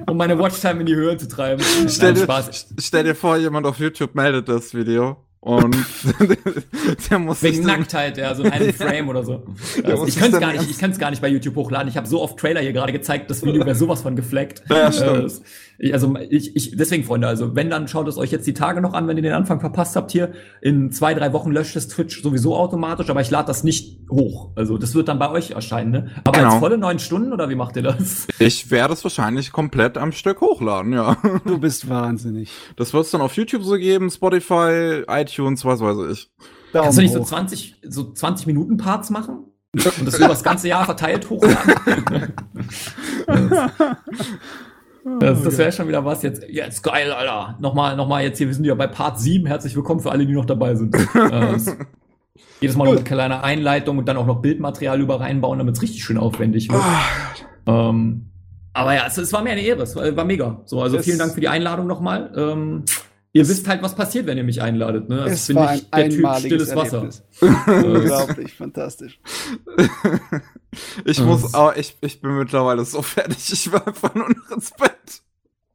um 0.06 0.16
meine 0.16 0.38
Watchtime 0.38 0.80
in 0.80 0.86
die 0.86 0.94
Höhe 0.94 1.16
zu 1.16 1.28
treiben. 1.28 1.62
Stell 1.88 2.14
dir, 2.14 2.26
stell 2.78 3.04
dir 3.04 3.14
vor, 3.14 3.36
jemand 3.36 3.64
auf 3.66 3.78
YouTube 3.78 4.14
meldet 4.14 4.48
das 4.48 4.74
Video. 4.74 5.16
Und 5.42 5.74
der 7.10 7.18
muss 7.18 7.42
Wegen 7.42 7.64
Nacktheit, 7.64 8.18
ja, 8.18 8.34
so 8.34 8.42
ein 8.42 8.74
Frame 8.74 9.08
oder 9.08 9.24
so. 9.24 9.42
Also 9.84 10.06
ich 10.06 10.16
kann 10.16 10.32
es 10.32 10.38
gar 10.38 10.52
nicht, 10.52 10.70
ich 10.70 10.78
kann 10.78 10.90
es 10.90 10.98
gar 10.98 11.08
nicht 11.08 11.22
bei 11.22 11.28
YouTube 11.28 11.56
hochladen. 11.56 11.88
Ich 11.88 11.96
habe 11.96 12.06
so 12.06 12.20
oft 12.20 12.38
Trailer 12.38 12.60
hier 12.60 12.74
gerade 12.74 12.92
gezeigt, 12.92 13.30
das 13.30 13.42
Video 13.42 13.60
wäre 13.64 13.74
sowas 13.74 14.02
von 14.02 14.16
gefleckt. 14.16 14.62
Ja, 14.68 14.92
stimmt. 14.92 15.40
Also 15.92 16.14
ich, 16.28 16.54
ich, 16.54 16.76
deswegen, 16.76 17.04
Freunde, 17.04 17.26
also 17.26 17.56
wenn, 17.56 17.70
dann 17.70 17.88
schaut 17.88 18.06
es 18.06 18.18
euch 18.18 18.30
jetzt 18.30 18.46
die 18.46 18.52
Tage 18.52 18.82
noch 18.82 18.92
an, 18.92 19.08
wenn 19.08 19.16
ihr 19.16 19.22
den 19.22 19.32
Anfang 19.32 19.60
verpasst 19.60 19.96
habt 19.96 20.10
hier. 20.10 20.32
In 20.60 20.92
zwei, 20.92 21.14
drei 21.14 21.32
Wochen 21.32 21.50
löscht 21.52 21.74
es 21.74 21.88
Twitch 21.88 22.22
sowieso 22.22 22.54
automatisch, 22.54 23.08
aber 23.08 23.22
ich 23.22 23.30
lade 23.30 23.46
das 23.46 23.64
nicht 23.64 23.98
hoch. 24.10 24.50
Also 24.56 24.76
das 24.76 24.94
wird 24.94 25.08
dann 25.08 25.18
bei 25.18 25.30
euch 25.30 25.52
erscheinen, 25.52 25.90
ne? 25.90 26.10
Aber 26.24 26.38
genau. 26.38 26.50
als 26.50 26.60
volle 26.60 26.76
neun 26.76 26.98
Stunden 26.98 27.32
oder 27.32 27.48
wie 27.48 27.54
macht 27.54 27.76
ihr 27.76 27.82
das? 27.82 28.28
Ich 28.38 28.70
werde 28.70 28.92
es 28.92 29.02
wahrscheinlich 29.04 29.52
komplett 29.52 29.96
am 29.96 30.12
Stück 30.12 30.42
hochladen, 30.42 30.92
ja. 30.92 31.16
Du 31.46 31.58
bist 31.58 31.88
wahnsinnig. 31.88 32.50
Das 32.76 32.92
wird 32.92 33.06
es 33.06 33.10
dann 33.10 33.22
auf 33.22 33.34
YouTube 33.36 33.62
so 33.62 33.76
geben, 33.76 34.10
Spotify, 34.10 35.04
iTunes, 35.08 35.64
was 35.64 35.80
weiß 35.80 36.12
ich. 36.12 36.30
Daumen 36.72 36.84
Kannst 36.84 36.98
du 36.98 37.02
nicht 37.02 37.14
so 37.14 37.24
20, 37.24 37.76
so 37.88 38.12
20 38.12 38.46
Minuten 38.46 38.76
Parts 38.76 39.08
machen? 39.08 39.46
Und 39.72 40.06
das 40.06 40.18
über 40.18 40.28
das 40.28 40.42
ganze 40.42 40.68
Jahr 40.68 40.84
verteilt 40.84 41.30
hochladen? 41.30 42.34
Das, 45.04 45.42
das 45.42 45.56
wäre 45.56 45.72
schon 45.72 45.88
wieder 45.88 46.04
was 46.04 46.22
jetzt. 46.22 46.44
Jetzt 46.48 46.82
geil, 46.82 47.10
Alter. 47.12 47.56
Nochmal, 47.60 47.96
nochmal 47.96 48.22
jetzt 48.22 48.38
hier, 48.38 48.46
wir 48.46 48.54
sind 48.54 48.64
ja 48.64 48.74
bei 48.74 48.86
Part 48.86 49.18
7. 49.18 49.46
Herzlich 49.46 49.74
willkommen 49.74 50.00
für 50.00 50.10
alle, 50.10 50.26
die 50.26 50.34
noch 50.34 50.44
dabei 50.44 50.74
sind. 50.74 50.94
äh, 51.14 51.56
jedes 52.60 52.76
Mal 52.76 52.84
noch 52.84 52.92
eine 52.92 53.02
kleine 53.02 53.42
Einleitung 53.42 53.98
und 53.98 54.06
dann 54.06 54.16
auch 54.18 54.26
noch 54.26 54.42
Bildmaterial 54.42 55.00
über 55.00 55.20
reinbauen, 55.20 55.58
damit 55.58 55.76
es 55.76 55.82
richtig 55.82 56.04
schön 56.04 56.18
aufwendig 56.18 56.70
wird. 56.70 56.82
Oh, 57.66 57.70
ähm, 57.70 58.26
aber 58.74 58.94
ja, 58.94 59.06
es, 59.06 59.16
es, 59.16 59.32
war 59.32 59.42
mir 59.42 59.50
eine 59.50 59.62
Ehre, 59.62 59.82
es 59.82 59.96
war, 59.96 60.14
war 60.14 60.24
mega. 60.24 60.60
So, 60.66 60.82
also 60.82 60.98
es 60.98 61.04
vielen 61.04 61.18
Dank 61.18 61.32
für 61.32 61.40
die 61.40 61.48
Einladung 61.48 61.86
nochmal. 61.86 62.32
Ähm, 62.36 62.84
Ihr 63.32 63.48
wisst 63.48 63.68
halt, 63.68 63.80
was 63.82 63.94
passiert, 63.94 64.26
wenn 64.26 64.38
ihr 64.38 64.44
mich 64.44 64.60
einladet. 64.60 65.08
Ne? 65.08 65.22
Also 65.22 65.34
es 65.34 65.46
bin 65.46 65.56
war 65.56 65.74
ich 65.76 65.86
ein 65.92 66.10
der 66.10 66.18
Typ 66.18 66.36
stilles 66.38 66.74
Wasser. 66.74 67.08
Unglaublich, 67.40 68.54
fantastisch. 68.54 69.20
Ich 71.04 71.20
muss, 71.20 71.52
aber 71.52 71.76
ich, 71.76 71.96
ich 72.00 72.20
bin 72.20 72.38
mittlerweile 72.38 72.84
so 72.84 73.02
fertig. 73.02 73.52
Ich 73.52 73.72
war 73.72 73.84
einfach 73.86 74.14
nur 74.14 74.28
noch 74.28 74.50
ins 74.56 74.70
Bett. 74.70 75.22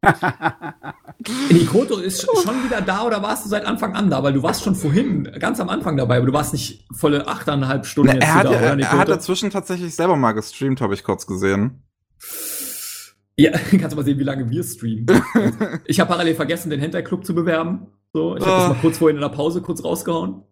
Nikoto 1.51 1.97
ist 1.97 2.21
schon 2.21 2.63
wieder 2.63 2.81
da 2.81 3.03
oder 3.03 3.21
warst 3.21 3.45
du 3.45 3.49
seit 3.49 3.65
Anfang 3.65 3.93
an 3.93 4.09
da? 4.09 4.23
Weil 4.23 4.33
du 4.33 4.43
warst 4.43 4.63
schon 4.63 4.75
vorhin 4.75 5.29
ganz 5.39 5.59
am 5.59 5.67
Anfang 5.67 5.97
dabei, 5.97 6.17
aber 6.17 6.27
du 6.27 6.33
warst 6.33 6.53
nicht 6.53 6.85
volle 6.93 7.27
achteinhalb 7.27 7.85
Stunden 7.85 8.09
Na, 8.09 8.13
jetzt 8.13 8.23
er 8.23 8.35
hat, 8.35 8.45
da, 8.45 8.51
er, 8.51 8.79
er 8.79 8.97
hat 8.97 9.09
dazwischen 9.09 9.49
tatsächlich 9.49 9.95
selber 9.95 10.15
mal 10.15 10.31
gestreamt, 10.31 10.79
habe 10.79 10.93
ich 10.93 11.03
kurz 11.03 11.27
gesehen. 11.27 11.83
Ja, 13.37 13.51
kannst 13.71 13.91
du 13.91 13.95
mal 13.95 14.05
sehen, 14.05 14.19
wie 14.19 14.23
lange 14.23 14.49
wir 14.49 14.63
streamen. 14.63 15.05
ich 15.85 15.99
habe 15.99 16.09
parallel 16.09 16.35
vergessen, 16.35 16.69
den 16.69 16.79
Hentai 16.79 17.01
Club 17.01 17.25
zu 17.25 17.35
bewerben. 17.35 17.87
So, 18.13 18.37
ich 18.37 18.45
habe 18.45 18.51
das 18.51 18.63
ah. 18.63 18.69
mal 18.69 18.79
kurz 18.79 18.97
vorhin 18.97 19.17
in 19.17 19.21
der 19.21 19.29
Pause 19.29 19.61
kurz 19.61 19.83
rausgehauen. 19.83 20.43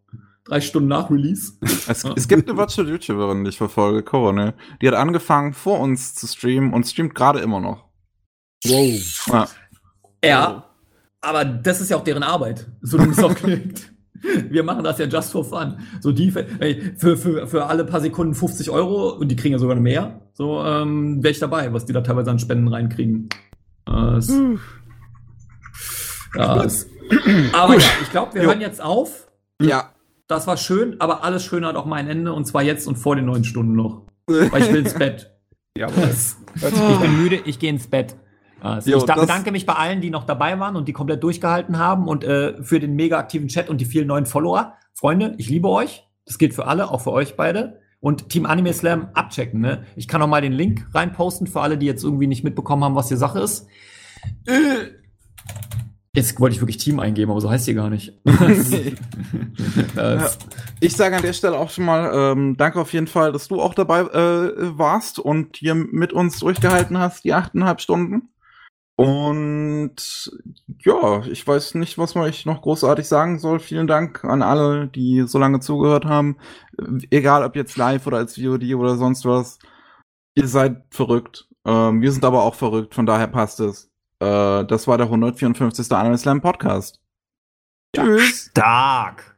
Drei 0.44 0.60
Stunden 0.60 0.90
nach 0.90 1.10
Release. 1.10 1.53
Es, 1.62 2.03
es 2.03 2.28
gibt 2.28 2.49
eine 2.49 2.58
Virtual 2.58 2.90
YouTuberin, 2.90 3.46
die 3.46 3.51
ich 3.51 3.58
verfolge, 3.58 4.03
Corone. 4.03 4.53
Die 4.82 4.88
hat 4.90 4.96
angefangen 4.96 5.53
vor 5.53 5.80
uns 5.80 6.16
zu 6.16 6.28
streamen 6.28 6.74
und 6.74 6.83
streamt 6.85 7.16
gerade 7.16 7.40
immer 7.40 7.62
noch. 7.62 7.85
Wow. 8.66 9.28
Ja. 9.28 9.48
ja. 10.22 10.69
aber 11.22 11.46
das 11.46 11.80
ist 11.80 11.92
ja 11.92 11.98
auch 11.98 12.03
deren 12.03 12.24
Arbeit, 12.24 12.69
so 12.82 12.98
dumm 12.98 13.12
es 13.12 13.24
auch 13.24 13.35
klingt. 13.35 13.92
Wir 14.49 14.63
machen 14.63 14.83
das 14.83 14.97
ja 14.97 15.06
just 15.06 15.31
for 15.31 15.43
fun. 15.43 15.77
So 15.99 16.11
die 16.11 16.31
für, 16.31 17.17
für, 17.17 17.47
für 17.47 17.65
alle 17.65 17.85
paar 17.85 18.01
Sekunden 18.01 18.33
50 18.33 18.69
Euro 18.69 19.09
und 19.09 19.27
die 19.29 19.35
kriegen 19.35 19.53
ja 19.53 19.59
sogar 19.59 19.75
mehr. 19.75 20.22
So 20.33 20.63
ähm, 20.63 21.23
wäre 21.23 21.31
ich 21.31 21.39
dabei, 21.39 21.73
was 21.73 21.85
die 21.85 21.93
da 21.93 22.01
teilweise 22.01 22.31
an 22.31 22.39
Spenden 22.39 22.67
reinkriegen. 22.67 23.29
Äh, 23.88 24.19
ja, 26.35 26.63
es, 26.63 26.88
aber 27.51 27.75
ja, 27.75 27.85
ich 28.01 28.11
glaube, 28.11 28.33
wir 28.33 28.43
jo. 28.43 28.49
hören 28.49 28.61
jetzt 28.61 28.81
auf. 28.81 29.27
Ja. 29.61 29.89
Das 30.27 30.47
war 30.47 30.57
schön, 30.57 30.99
aber 30.99 31.23
alles 31.23 31.43
Schöne 31.43 31.67
hat 31.67 31.75
auch 31.75 31.85
mal 31.85 31.97
ein 31.97 32.07
Ende 32.07 32.33
und 32.33 32.45
zwar 32.45 32.63
jetzt 32.63 32.88
und 32.88 32.95
vor 32.95 33.15
den 33.15 33.25
neun 33.25 33.43
Stunden 33.43 33.75
noch. 33.75 34.03
Weil 34.25 34.63
ich 34.63 34.72
will 34.72 34.79
ins 34.79 34.93
Bett. 34.93 35.29
Ja, 35.75 35.88
ich 35.88 36.99
bin 36.99 37.23
müde, 37.23 37.39
ich 37.45 37.57
gehe 37.57 37.72
ins 37.72 37.88
Bett. 37.88 38.15
Also 38.63 38.92
jo, 38.92 38.97
ich 38.99 39.06
bedanke 39.06 39.51
mich 39.51 39.65
bei 39.65 39.74
allen, 39.74 39.99
die 39.99 40.10
noch 40.10 40.24
dabei 40.24 40.58
waren 40.58 40.78
und 40.78 40.88
die 40.88 40.94
komplett 40.94 41.22
durchgehalten 41.22 41.78
haben 41.78 42.08
und 42.08 42.24
äh, 42.24 42.63
für 42.63 42.79
den 42.79 42.96
mega 42.96 43.17
aktiven 43.17 43.49
Chat 43.49 43.69
und 43.69 43.81
die 43.81 43.85
vielen 43.85 44.08
neuen 44.08 44.26
Follower. 44.26 44.76
Freunde, 44.94 45.35
ich 45.38 45.49
liebe 45.49 45.67
euch. 45.69 46.08
Das 46.26 46.38
gilt 46.38 46.53
für 46.53 46.65
alle, 46.65 46.90
auch 46.90 47.01
für 47.01 47.12
euch 47.12 47.35
beide. 47.35 47.81
Und 47.99 48.29
Team 48.29 48.46
Anime 48.46 48.74
Slam 48.74 49.10
abchecken. 49.13 49.60
Ne? 49.60 49.83
Ich 49.97 50.08
kann 50.08 50.22
noch 50.22 50.28
mal 50.28 50.42
den 50.42 50.53
Link 50.53 50.88
reinposten 50.94 51.47
für 51.47 51.62
alle, 51.62 51.78
die 51.78 51.85
jetzt 51.85 52.03
irgendwie 52.03 52.28
nicht 52.28 52.44
mitbekommen 52.44 52.83
haben, 52.85 52.96
was 52.96 53.10
hier 53.10 53.17
Sache 53.17 53.40
ist. 53.40 53.67
Äh, 54.46 54.92
Jetzt 56.15 56.40
wollte 56.40 56.53
ich 56.56 56.62
wirklich 56.62 56.78
Team 56.78 56.99
eingeben, 56.99 57.31
aber 57.31 57.42
so 57.42 57.49
heißt 57.49 57.65
sie 57.65 57.74
gar 57.74 57.90
nicht. 57.90 58.13
ja. 59.96 60.29
Ich 60.79 60.96
sage 60.96 61.15
an 61.15 61.24
der 61.24 61.33
Stelle 61.33 61.58
auch 61.58 61.72
schon 61.72 61.85
mal 61.85 62.12
ähm, 62.13 62.56
danke 62.56 62.79
auf 62.79 62.94
jeden 62.94 63.08
Fall, 63.08 63.31
dass 63.31 63.47
du 63.47 63.60
auch 63.60 63.74
dabei 63.74 64.01
äh, 64.01 64.78
warst 64.78 65.17
und 65.17 65.58
hier 65.58 65.74
mit 65.74 66.13
uns 66.13 66.40
durchgehalten 66.40 66.99
hast, 66.99 67.24
die 67.24 67.33
achteinhalb 67.33 67.81
Stunden. 67.81 68.29
Und 68.95 70.31
ja, 70.79 71.26
ich 71.26 71.45
weiß 71.45 71.76
nicht, 71.76 71.97
was 71.97 72.13
man 72.13 72.29
ich 72.29 72.45
noch 72.45 72.61
großartig 72.61 73.08
sagen 73.08 73.40
soll. 73.40 73.59
Vielen 73.59 73.88
Dank 73.88 74.24
an 74.24 74.42
alle, 74.43 74.88
die 74.88 75.24
so 75.27 75.40
lange 75.40 75.59
zugehört 75.59 76.06
haben. 76.06 76.38
Egal 77.09 77.43
ob 77.43 77.56
jetzt 77.56 77.76
live 77.77 78.06
oder 78.06 78.17
als 78.17 78.35
VOD 78.35 78.76
oder 78.76 78.97
sonst 78.97 79.26
was. 79.26 79.58
Ihr 80.35 80.47
seid 80.47 80.83
verrückt. 80.92 81.47
Ähm, 81.65 82.01
wir 82.01 82.11
sind 82.11 82.26
aber 82.26 82.43
auch 82.43 82.56
verrückt, 82.56 82.93
von 82.93 83.06
daher 83.06 83.27
passt 83.27 83.59
es. 83.59 83.90
Äh, 84.19 84.65
das 84.65 84.88
war 84.88 84.97
der 84.97 85.08
154. 85.08 85.92
Anime 85.92 86.17
Slam 86.17 86.42
Podcast. 86.42 86.99
Ja, 87.95 88.03
Tschüss. 88.03 88.49
Stark. 88.51 89.31